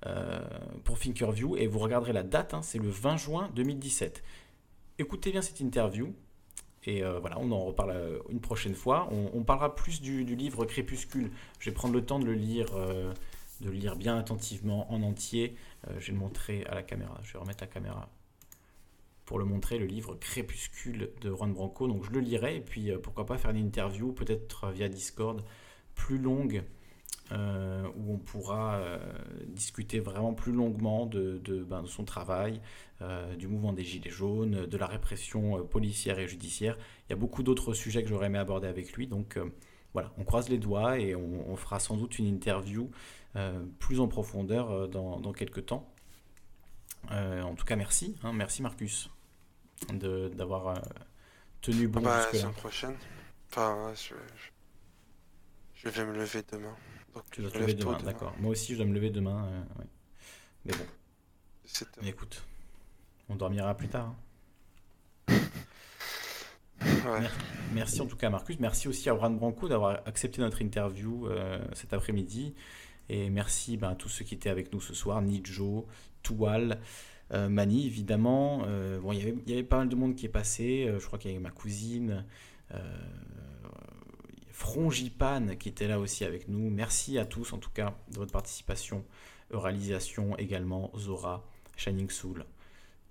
euh, 0.06 0.40
pour 0.84 1.00
Thinkerview 1.00 1.56
et 1.58 1.68
vous 1.68 1.80
regarderez 1.80 2.14
la 2.14 2.24
date, 2.24 2.54
hein, 2.54 2.62
c'est 2.62 2.78
le 2.78 2.90
20 2.90 3.18
juin 3.18 3.50
2017. 3.56 4.24
Écoutez 5.00 5.32
bien 5.32 5.42
cette 5.42 5.60
interview. 5.60 6.14
Et 6.88 7.04
euh, 7.04 7.20
voilà, 7.20 7.40
on 7.40 7.52
en 7.52 7.66
reparle 7.66 8.22
une 8.30 8.40
prochaine 8.40 8.76
fois. 8.76 9.10
On, 9.12 9.44
parlera 9.44 9.74
plus 9.74 10.02
du, 10.02 10.24
du 10.24 10.36
livre 10.36 10.66
Crépuscule. 10.66 11.32
Je 11.58 11.72
vais 11.72 11.74
prendre 11.74 11.96
le 11.96 12.06
temps 12.06 12.20
de 12.20 12.26
le 12.26 12.34
lire, 12.34 12.68
de 13.62 13.70
lire 13.70 13.96
bien 13.96 14.18
attentivement 14.18 14.92
en 14.92 15.02
entier. 15.02 15.56
Euh, 15.88 15.96
je 16.00 16.08
vais 16.08 16.14
le 16.14 16.20
montrer 16.20 16.66
à 16.66 16.76
la 16.76 16.84
caméra. 16.84 17.20
Je 17.24 17.34
vais 17.34 17.40
remettre 17.40 17.64
la 17.64 17.68
caméra 17.68 18.10
pour 19.26 19.40
le 19.40 19.46
montrer, 19.46 19.80
le 19.80 19.86
livre 19.86 20.16
Crépuscule 20.16 21.12
de 21.22 21.30
Juan 21.32 21.54
Branco. 21.54 21.88
Donc 21.88 22.04
je 22.04 22.12
le 22.12 22.20
lirai 22.20 22.58
et 22.58 22.62
puis 22.62 22.92
euh, 22.92 23.00
pourquoi 23.00 23.26
pas 23.26 23.38
faire 23.38 23.52
une 23.52 23.66
interview, 23.66 24.12
peut-être 24.12 24.70
via 24.72 24.90
Discord, 24.90 25.44
plus 25.96 26.18
longue, 26.18 26.64
euh, 27.32 27.88
où 27.96 28.14
on 28.14 28.18
pourra 28.18 29.00
discuter 29.48 30.00
vraiment 30.00 30.34
plus 30.34 30.52
longuement 30.52 31.08
de, 31.08 31.40
de, 31.44 31.64
ben, 31.64 31.84
son 31.88 32.04
travail, 32.04 32.62
du 33.38 33.48
mouvement 33.48 33.74
des 33.74 33.84
Gilets 33.84 34.10
jaunes, 34.10 34.68
de 34.68 34.78
la 34.78 34.86
répression 34.86 35.66
policière 35.66 36.20
et 36.20 36.28
judiciaire. 36.28 36.78
Il 37.08 37.12
y 37.12 37.14
a 37.14 37.16
beaucoup 37.16 37.44
d'autres 37.44 37.74
sujets 37.74 38.04
que 38.04 38.10
j'aurais 38.10 38.28
aimé 38.28 38.38
aborder 38.38 38.68
avec 38.68 38.94
lui. 38.94 39.08
Donc 39.08 39.38
voilà, 39.96 40.12
on 40.18 40.26
croise 40.26 40.50
les 40.50 40.58
doigts 40.58 41.00
et 41.00 41.16
on, 41.16 41.50
on 41.50 41.56
fera 41.56 41.80
sans 41.80 41.96
doute 41.96 42.20
une 42.20 42.26
interview 42.26 42.92
euh, 43.38 43.64
plus 43.80 44.02
en 44.02 44.10
profondeur 44.10 44.70
euh, 44.72 44.88
dans, 44.88 45.22
dans 45.22 45.32
quelques 45.32 45.66
temps. 45.68 45.88
Euh, 47.12 47.42
en 47.44 47.56
tout 47.56 47.64
cas, 47.66 47.78
merci. 47.78 48.18
hein, 48.24 48.34
merci 48.34 48.62
Marcus 48.62 49.10
d'avoir 49.90 50.82
tenu 51.62 51.88
bon 51.88 52.02
bah, 52.02 52.28
la 52.28 52.34
semaine 52.34 52.54
prochaine. 52.54 52.98
Enfin, 53.50 53.94
je, 53.96 54.16
je, 55.76 55.84
je 55.84 55.90
vais 55.90 56.06
me 56.06 56.14
lever 56.14 56.44
demain. 56.52 56.76
Donc, 57.14 57.24
Tu 57.32 57.42
dois 57.42 57.52
te 57.52 57.58
lever 57.58 57.74
demain, 57.74 57.98
d'accord. 58.04 58.34
Moi 58.40 58.52
aussi, 58.52 58.74
je 58.74 58.78
dois 58.80 58.86
me 58.86 58.94
lever 58.94 59.12
demain. 59.12 59.66
ouais. 59.80 59.86
Mais 60.66 60.74
bon, 60.74 60.86
mais 62.02 62.10
écoute, 62.10 62.44
on 63.30 63.36
dormira 63.36 63.74
plus 63.76 63.88
tard. 63.88 64.08
hein. 64.08 64.16
Merci 67.74 68.02
en 68.02 68.06
tout 68.06 68.18
cas 68.18 68.30
Marcus. 68.30 68.60
Merci 68.60 68.88
aussi 68.88 69.10
à 69.10 69.16
Juan 69.16 69.38
Branco 69.38 69.68
d'avoir 69.68 70.02
accepté 70.06 70.42
notre 70.42 70.62
interview 70.62 71.28
euh, 71.28 71.60
cet 71.74 71.94
après-midi. 71.94 72.54
Et 73.10 73.30
merci 73.30 73.78
ben, 73.78 73.90
à 73.90 73.96
tous 73.96 74.10
ceux 74.10 74.26
qui 74.26 74.34
étaient 74.36 74.50
avec 74.50 74.74
nous 74.74 74.82
ce 74.82 74.94
soir. 74.94 75.22
Nijo, 75.22 75.86
Toual, 76.24 76.80
euh, 77.34 77.50
Mani 77.50 77.86
évidemment. 77.86 78.64
Euh, 78.68 79.00
bon, 79.00 79.12
il 79.14 79.22
avait- 79.22 79.36
y 79.48 79.54
avait 79.54 79.64
pas 79.64 79.78
mal 79.78 79.90
de 79.90 79.96
monde 79.96 80.16
qui 80.16 80.26
est 80.26 80.30
passé. 80.30 80.86
Euh, 80.88 81.00
je 81.00 81.06
crois 81.06 81.20
qu'il 81.20 81.32
y 81.32 81.34
avait 81.34 81.44
ma 81.44 81.52
cousine. 81.52 82.26
Frongipane 84.52 85.58
qui 85.58 85.70
était 85.70 85.88
là 85.88 86.00
aussi 86.00 86.24
avec 86.26 86.48
nous. 86.48 86.70
Merci 86.70 87.18
à 87.20 87.26
tous 87.26 87.54
en 87.54 87.58
tout 87.58 87.70
cas 87.70 87.94
de 88.10 88.16
votre 88.18 88.32
participation, 88.32 89.04
réalisation 89.52 90.38
également, 90.38 90.92
Zora, 90.98 91.46
Shining 91.76 92.10
Soul. 92.10 92.46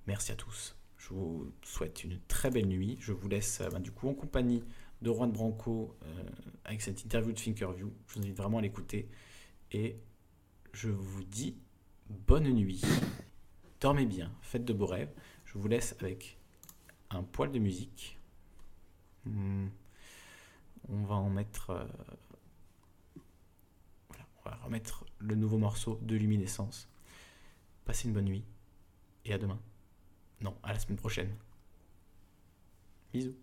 Merci 0.07 0.33
à 0.33 0.37
tous. 0.37 0.75
Je 1.05 1.11
vous 1.13 1.53
souhaite 1.63 2.03
une 2.03 2.19
très 2.29 2.51
belle 2.51 2.67
nuit. 2.67 2.97
Je 2.99 3.13
vous 3.13 3.29
laisse 3.29 3.61
euh, 3.61 3.69
ben, 3.69 3.81
du 3.81 3.91
coup 3.91 4.09
en 4.09 4.15
compagnie 4.15 4.65
de 5.03 5.13
Juan 5.13 5.31
Branco 5.31 5.95
euh, 6.03 6.25
avec 6.65 6.81
cette 6.81 7.05
interview 7.05 7.33
de 7.33 7.37
Thinkerview. 7.37 7.93
Je 8.07 8.15
vous 8.15 8.21
invite 8.21 8.37
vraiment 8.37 8.57
à 8.59 8.63
l'écouter. 8.63 9.11
Et 9.71 10.01
je 10.73 10.89
vous 10.89 11.23
dis 11.25 11.59
bonne 12.09 12.51
nuit. 12.51 12.81
Dormez 13.83 14.07
bien, 14.07 14.33
faites 14.41 14.65
de 14.65 14.73
beaux 14.73 14.87
rêves. 14.87 15.13
Je 15.45 15.59
vous 15.59 15.69
laisse 15.69 15.95
avec 16.01 16.39
un 17.11 17.23
poil 17.23 17.53
de 17.53 17.59
musique. 17.59 18.19
Hmm. 19.27 19.67
On 20.89 21.03
va 21.05 21.17
en 21.17 21.29
mettre. 21.29 21.69
euh, 21.69 21.85
voilà, 24.09 24.27
on 24.39 24.49
va 24.49 24.57
remettre 24.65 25.05
le 25.19 25.35
nouveau 25.35 25.59
morceau 25.59 25.99
de 26.01 26.17
Luminescence. 26.17 26.89
Passez 27.85 28.09
une 28.09 28.15
bonne 28.15 28.25
nuit 28.25 28.45
et 29.27 29.35
à 29.35 29.39
demain. 29.39 29.61
Non, 30.41 30.57
à 30.63 30.73
la 30.73 30.79
semaine 30.79 30.99
prochaine. 30.99 31.35
Bisous. 33.13 33.35